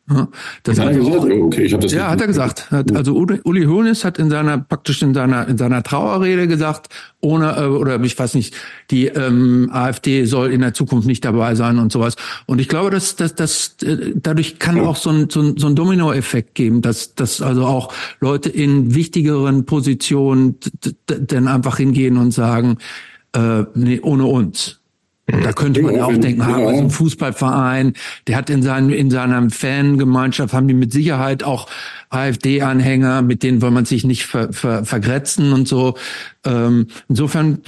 Das 0.63 0.79
hat 0.79 0.87
er 0.87 0.95
gesagt? 0.95 1.31
Okay, 1.31 1.63
ich 1.65 1.73
habe 1.73 1.83
das 1.83 1.91
ja, 1.93 2.09
hat 2.09 2.19
er 2.19 2.25
gesagt. 2.25 2.71
Hat, 2.71 2.95
also 2.95 3.13
Uli, 3.15 3.39
Uli 3.43 3.65
Hoeneß 3.65 4.03
hat 4.03 4.17
in 4.17 4.31
seiner 4.31 4.57
praktisch 4.57 5.03
in 5.03 5.13
seiner 5.13 5.47
in 5.47 5.59
seiner 5.59 5.83
Trauerrede 5.83 6.47
gesagt, 6.47 6.87
ohne 7.21 7.55
äh, 7.55 7.65
oder 7.65 8.01
ich 8.01 8.17
weiß 8.17 8.33
nicht, 8.33 8.55
die 8.89 9.05
ähm, 9.09 9.69
AfD 9.71 10.25
soll 10.25 10.51
in 10.51 10.61
der 10.61 10.73
Zukunft 10.73 11.07
nicht 11.07 11.23
dabei 11.23 11.53
sein 11.53 11.77
und 11.77 11.91
sowas. 11.91 12.15
Und 12.47 12.59
ich 12.59 12.67
glaube, 12.67 12.89
dass 12.89 13.15
dass 13.15 13.35
das 13.35 13.75
äh, 13.83 14.13
dadurch 14.15 14.57
kann 14.57 14.79
auch 14.79 14.95
so 14.95 15.11
ein 15.11 15.29
so 15.29 15.41
ein, 15.41 15.57
so 15.57 15.67
ein 15.67 15.75
Dominoeffekt 15.75 16.55
geben, 16.55 16.81
dass 16.81 17.13
dass 17.13 17.43
also 17.43 17.67
auch 17.67 17.93
Leute 18.19 18.49
in 18.49 18.95
wichtigeren 18.95 19.65
Positionen 19.65 20.55
dann 21.05 21.47
einfach 21.47 21.77
hingehen 21.77 22.17
und 22.17 22.31
sagen, 22.31 22.79
äh, 23.35 23.65
nee, 23.75 23.99
ohne 24.01 24.25
uns. 24.25 24.79
Da 25.31 25.53
könnte 25.53 25.81
man 25.81 25.95
ja 25.95 26.05
auch 26.05 26.15
denken, 26.15 26.41
ja. 26.41 26.55
aber 26.55 26.75
so 26.75 26.81
ein 26.81 26.89
Fußballverein, 26.89 27.93
der 28.27 28.35
hat 28.35 28.49
in 28.49 28.63
seinem, 28.63 28.89
in 28.89 29.11
seiner 29.11 29.49
Fangemeinschaft, 29.49 30.53
haben 30.53 30.67
die 30.67 30.73
mit 30.73 30.91
Sicherheit 30.91 31.43
auch 31.43 31.67
AfD-Anhänger, 32.09 33.21
mit 33.21 33.43
denen 33.43 33.61
will 33.61 33.71
man 33.71 33.85
sich 33.85 34.03
nicht 34.03 34.25
ver, 34.25 34.51
ver, 34.51 34.85
vergrätzen 34.85 35.53
und 35.53 35.67
so. 35.67 35.95
Ähm, 36.45 36.87
insofern 37.07 37.59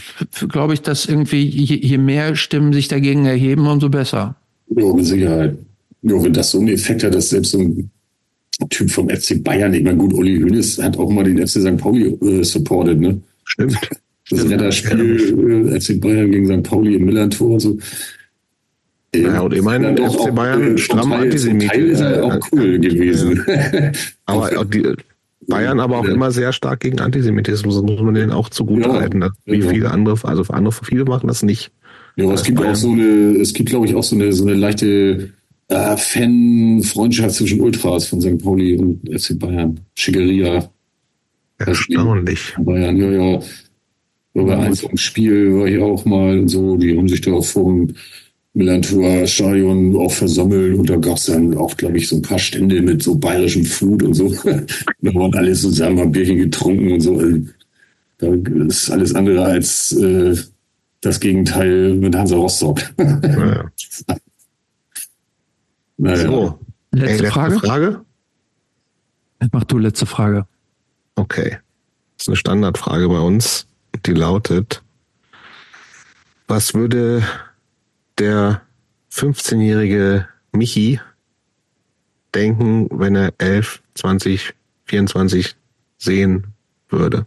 glaube 0.49 0.74
ich, 0.74 0.81
dass 0.81 1.06
irgendwie 1.06 1.44
je, 1.44 1.76
je 1.76 1.97
mehr 1.97 2.35
Stimmen 2.35 2.74
sich 2.74 2.88
dagegen 2.88 3.26
erheben, 3.26 3.67
umso 3.67 3.90
besser. 3.90 4.35
Ja, 4.69 4.94
mit 4.94 5.06
Sicherheit. 5.06 5.58
Ja, 6.01 6.24
wenn 6.24 6.33
das 6.33 6.51
so 6.51 6.60
einen 6.60 6.69
Effekt 6.69 7.03
hat, 7.03 7.13
dass 7.13 7.29
selbst 7.29 7.51
so 7.51 7.60
ein 7.60 7.92
Typ 8.69 8.90
vom 8.90 9.10
FC 9.10 9.44
Bayern, 9.44 9.74
ich 9.74 9.83
meine, 9.83 9.97
gut, 9.97 10.13
Uli 10.13 10.40
Hoeneß 10.42 10.81
hat 10.81 10.97
auch 10.97 11.10
mal 11.10 11.24
den 11.24 11.38
FC 11.38 11.61
St. 11.61 11.77
Pauli 11.77 12.17
äh, 12.22 12.44
supported, 12.44 12.99
ne? 12.99 13.22
Stimmt. 13.44 13.77
Das 14.31 14.49
Retterspiel 14.49 15.65
ja. 15.67 15.76
äh, 15.76 15.80
FC 15.80 15.99
Bayern 15.99 16.31
gegen 16.31 16.47
St. 16.47 16.64
Pauli 16.64 16.96
im 16.96 17.06
Millantor 17.06 17.51
und 17.51 17.60
so. 17.60 17.78
Ja, 19.14 19.42
und 19.42 19.53
immerhin 19.53 19.97
FC 19.97 20.03
auch, 20.03 20.30
Bayern 20.31 20.76
äh, 20.76 20.78
stramm 20.78 21.10
Teil, 21.10 21.24
Antisemit. 21.24 21.69
Teil 21.69 21.88
ist 21.88 22.01
halt 22.01 22.19
auch 22.19 22.40
cool 22.51 22.80
gewesen. 22.80 23.46
Ja. 23.46 23.92
aber 24.26 24.58
auch 24.58 24.64
die, 24.64 24.83
Bayern 25.47 25.80
aber 25.80 25.97
auch 25.97 26.06
ja. 26.06 26.14
immer 26.14 26.31
sehr 26.31 26.53
stark 26.53 26.80
gegen 26.80 26.99
Antisemitismus, 26.99 27.81
muss 27.81 28.01
man 28.01 28.14
denen 28.14 28.31
auch 28.31 28.49
zugute 28.49 28.88
ja, 28.88 28.94
halten. 28.94 29.24
Wie 29.46 29.62
viele 29.62 29.92
andere, 29.92 30.17
also 30.28 30.44
andere, 30.53 30.74
viele 30.83 31.03
machen 31.03 31.28
das 31.28 31.44
nicht. 31.44 31.72
Ja, 32.15 32.26
aber 32.26 32.35
es 32.35 32.44
gibt 32.44 32.60
Bayern. 32.60 32.72
auch 32.72 32.76
so 32.76 32.92
eine, 32.92 33.03
es 33.42 33.53
gibt, 33.53 33.69
glaube 33.69 33.85
ich, 33.85 33.96
auch 33.96 34.03
so 34.03 34.15
eine, 34.15 34.31
so 34.31 34.46
eine 34.46 34.53
leichte 34.53 35.31
äh, 35.67 35.97
Fan-Freundschaft 35.97 37.35
zwischen 37.35 37.60
Ultras 37.60 38.06
von 38.08 38.22
St. 38.22 38.42
Pauli 38.42 38.78
und 38.78 39.01
FC 39.10 39.38
Bayern. 39.38 39.80
Schickeria. 39.96 40.69
Erstaunlich. 41.58 42.53
Bayern, 42.58 42.97
ja, 42.97 43.12
ja. 43.12 43.40
So 44.33 44.46
bei 44.46 44.58
eins 44.58 44.83
im 44.83 44.97
Spiel 44.97 45.53
war 45.60 45.67
ich 45.67 45.78
auch 45.80 46.06
mal 46.06 46.40
und 46.40 46.47
so, 46.47 46.78
die 46.78 46.97
haben 46.97 47.08
sich 47.08 47.22
da 47.22 47.33
auch 47.33 47.46
vom 47.46 47.94
Millantor 48.53 49.28
Stadion 49.28 49.96
auch 49.97 50.12
versammelt 50.12 50.78
und 50.78 50.90
da 50.90 50.97
gab 50.97 51.17
es 51.17 51.26
dann 51.26 51.56
auch, 51.58 51.76
glaube 51.78 51.97
ich, 51.97 52.08
so 52.08 52.17
ein 52.17 52.22
paar 52.22 52.40
Stände 52.40 52.81
mit 52.81 53.03
so 53.03 53.15
bayerischem 53.15 53.65
Food 53.65 54.03
und 54.03 54.14
so. 54.14 54.30
da 54.44 55.14
waren 55.14 55.33
alle 55.35 55.53
zusammen, 55.53 55.99
haben 55.99 56.12
Bierchen 56.12 56.38
getrunken 56.38 56.92
und 56.94 57.01
so. 57.01 57.17
Also, 57.17 57.46
da 58.17 58.33
ist 58.65 58.90
alles 58.90 59.15
andere 59.15 59.44
als 59.44 59.94
äh, 59.94 60.35
das 61.01 61.19
Gegenteil 61.19 61.96
mit 61.96 62.15
Hansa 62.15 62.35
Rostock. 62.35 62.81
naja. 62.97 63.72
naja. 65.97 66.28
So, 66.28 66.60
letzte, 66.92 67.08
Ey, 67.08 67.17
letzte 67.17 67.31
Frage? 67.31 67.60
Frage? 67.60 68.01
Mach 69.51 69.64
du 69.64 69.78
letzte 69.78 70.06
Frage. 70.06 70.46
Okay. 71.15 71.58
Das 72.17 72.26
ist 72.26 72.30
eine 72.30 72.35
Standardfrage 72.35 73.08
bei 73.10 73.19
uns 73.19 73.65
die 74.06 74.14
lautet, 74.14 74.84
was 76.48 76.74
würde 76.74 77.24
der 78.17 78.62
15-jährige 79.12 80.28
Michi 80.51 81.00
denken, 82.34 82.88
wenn 82.92 83.16
er 83.16 83.34
11, 83.38 83.82
20, 83.96 84.53
24 84.85 85.56
sehen 85.98 86.48
würde? 86.90 87.26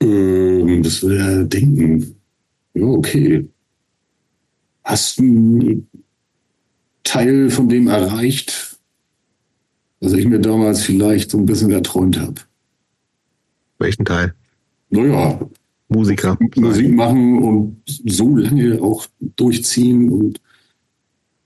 Das 0.00 1.02
würde 1.02 1.18
er 1.18 1.44
denken. 1.44 2.16
Ja, 2.74 2.84
okay. 2.84 3.48
Hast 4.84 5.18
du 5.18 5.22
einen 5.22 5.88
Teil 7.04 7.50
von 7.50 7.68
dem 7.68 7.88
erreicht, 7.88 8.76
was 10.00 10.12
ich 10.14 10.26
mir 10.26 10.40
damals 10.40 10.82
vielleicht 10.82 11.30
so 11.30 11.38
ein 11.38 11.46
bisschen 11.46 11.70
erträumt 11.70 12.18
habe? 12.18 12.40
Welchen 13.78 14.04
Teil? 14.04 14.34
Naja, 14.92 15.40
Musiker. 15.88 16.38
Musik 16.56 16.92
machen 16.92 17.42
und 17.42 17.82
so 17.86 18.36
lange 18.36 18.80
auch 18.80 19.06
durchziehen 19.36 20.08
und 20.10 20.40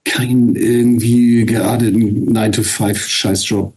keinen 0.05 0.55
irgendwie 0.55 1.45
geerdeten 1.47 2.33
9-to-5-Scheißjob 2.33 3.73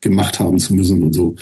gemacht 0.00 0.38
haben 0.38 0.58
zu 0.58 0.74
müssen 0.74 1.02
und 1.02 1.12
so. 1.12 1.34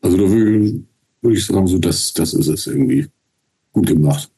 Also 0.00 0.16
da 0.16 0.30
würde, 0.30 0.80
würde 1.20 1.36
ich 1.36 1.44
sagen, 1.44 1.66
so 1.66 1.78
das, 1.78 2.12
das 2.14 2.32
ist 2.32 2.48
es 2.48 2.66
irgendwie 2.66 3.06
gut 3.72 3.86
gemacht. 3.86 4.30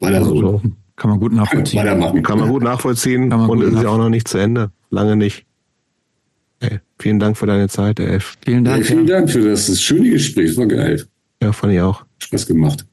Weiter 0.00 0.18
also 0.18 0.36
so. 0.36 0.62
Kann 0.96 1.10
man 1.10 1.20
gut 1.20 1.32
nachvollziehen. 1.32 1.80
Weitermachen. 1.80 2.22
Kann 2.22 2.38
man 2.38 2.48
gut 2.48 2.62
nachvollziehen 2.62 3.28
man 3.28 3.48
und 3.48 3.62
ist 3.62 3.82
ja 3.82 3.88
auch 3.88 3.98
noch 3.98 4.08
nicht 4.08 4.28
zu 4.28 4.38
Ende. 4.38 4.70
Lange 4.90 5.16
nicht. 5.16 5.45
Hey, 6.60 6.80
vielen 6.98 7.18
Dank 7.18 7.36
für 7.36 7.46
deine 7.46 7.68
Zeit, 7.68 8.00
Elf. 8.00 8.36
Vielen 8.44 8.64
Dank. 8.64 8.78
Hey, 8.78 8.84
vielen 8.84 9.06
ja. 9.06 9.16
Dank 9.16 9.30
für 9.30 9.42
das, 9.42 9.66
das 9.66 9.80
schöne 9.80 10.10
Gespräch. 10.10 10.48
Das 10.48 10.56
war 10.56 10.66
geil. 10.66 11.04
Ja, 11.42 11.52
fand 11.52 11.74
ich 11.74 11.80
auch. 11.80 12.04
Spaß 12.18 12.46
gemacht. 12.46 12.86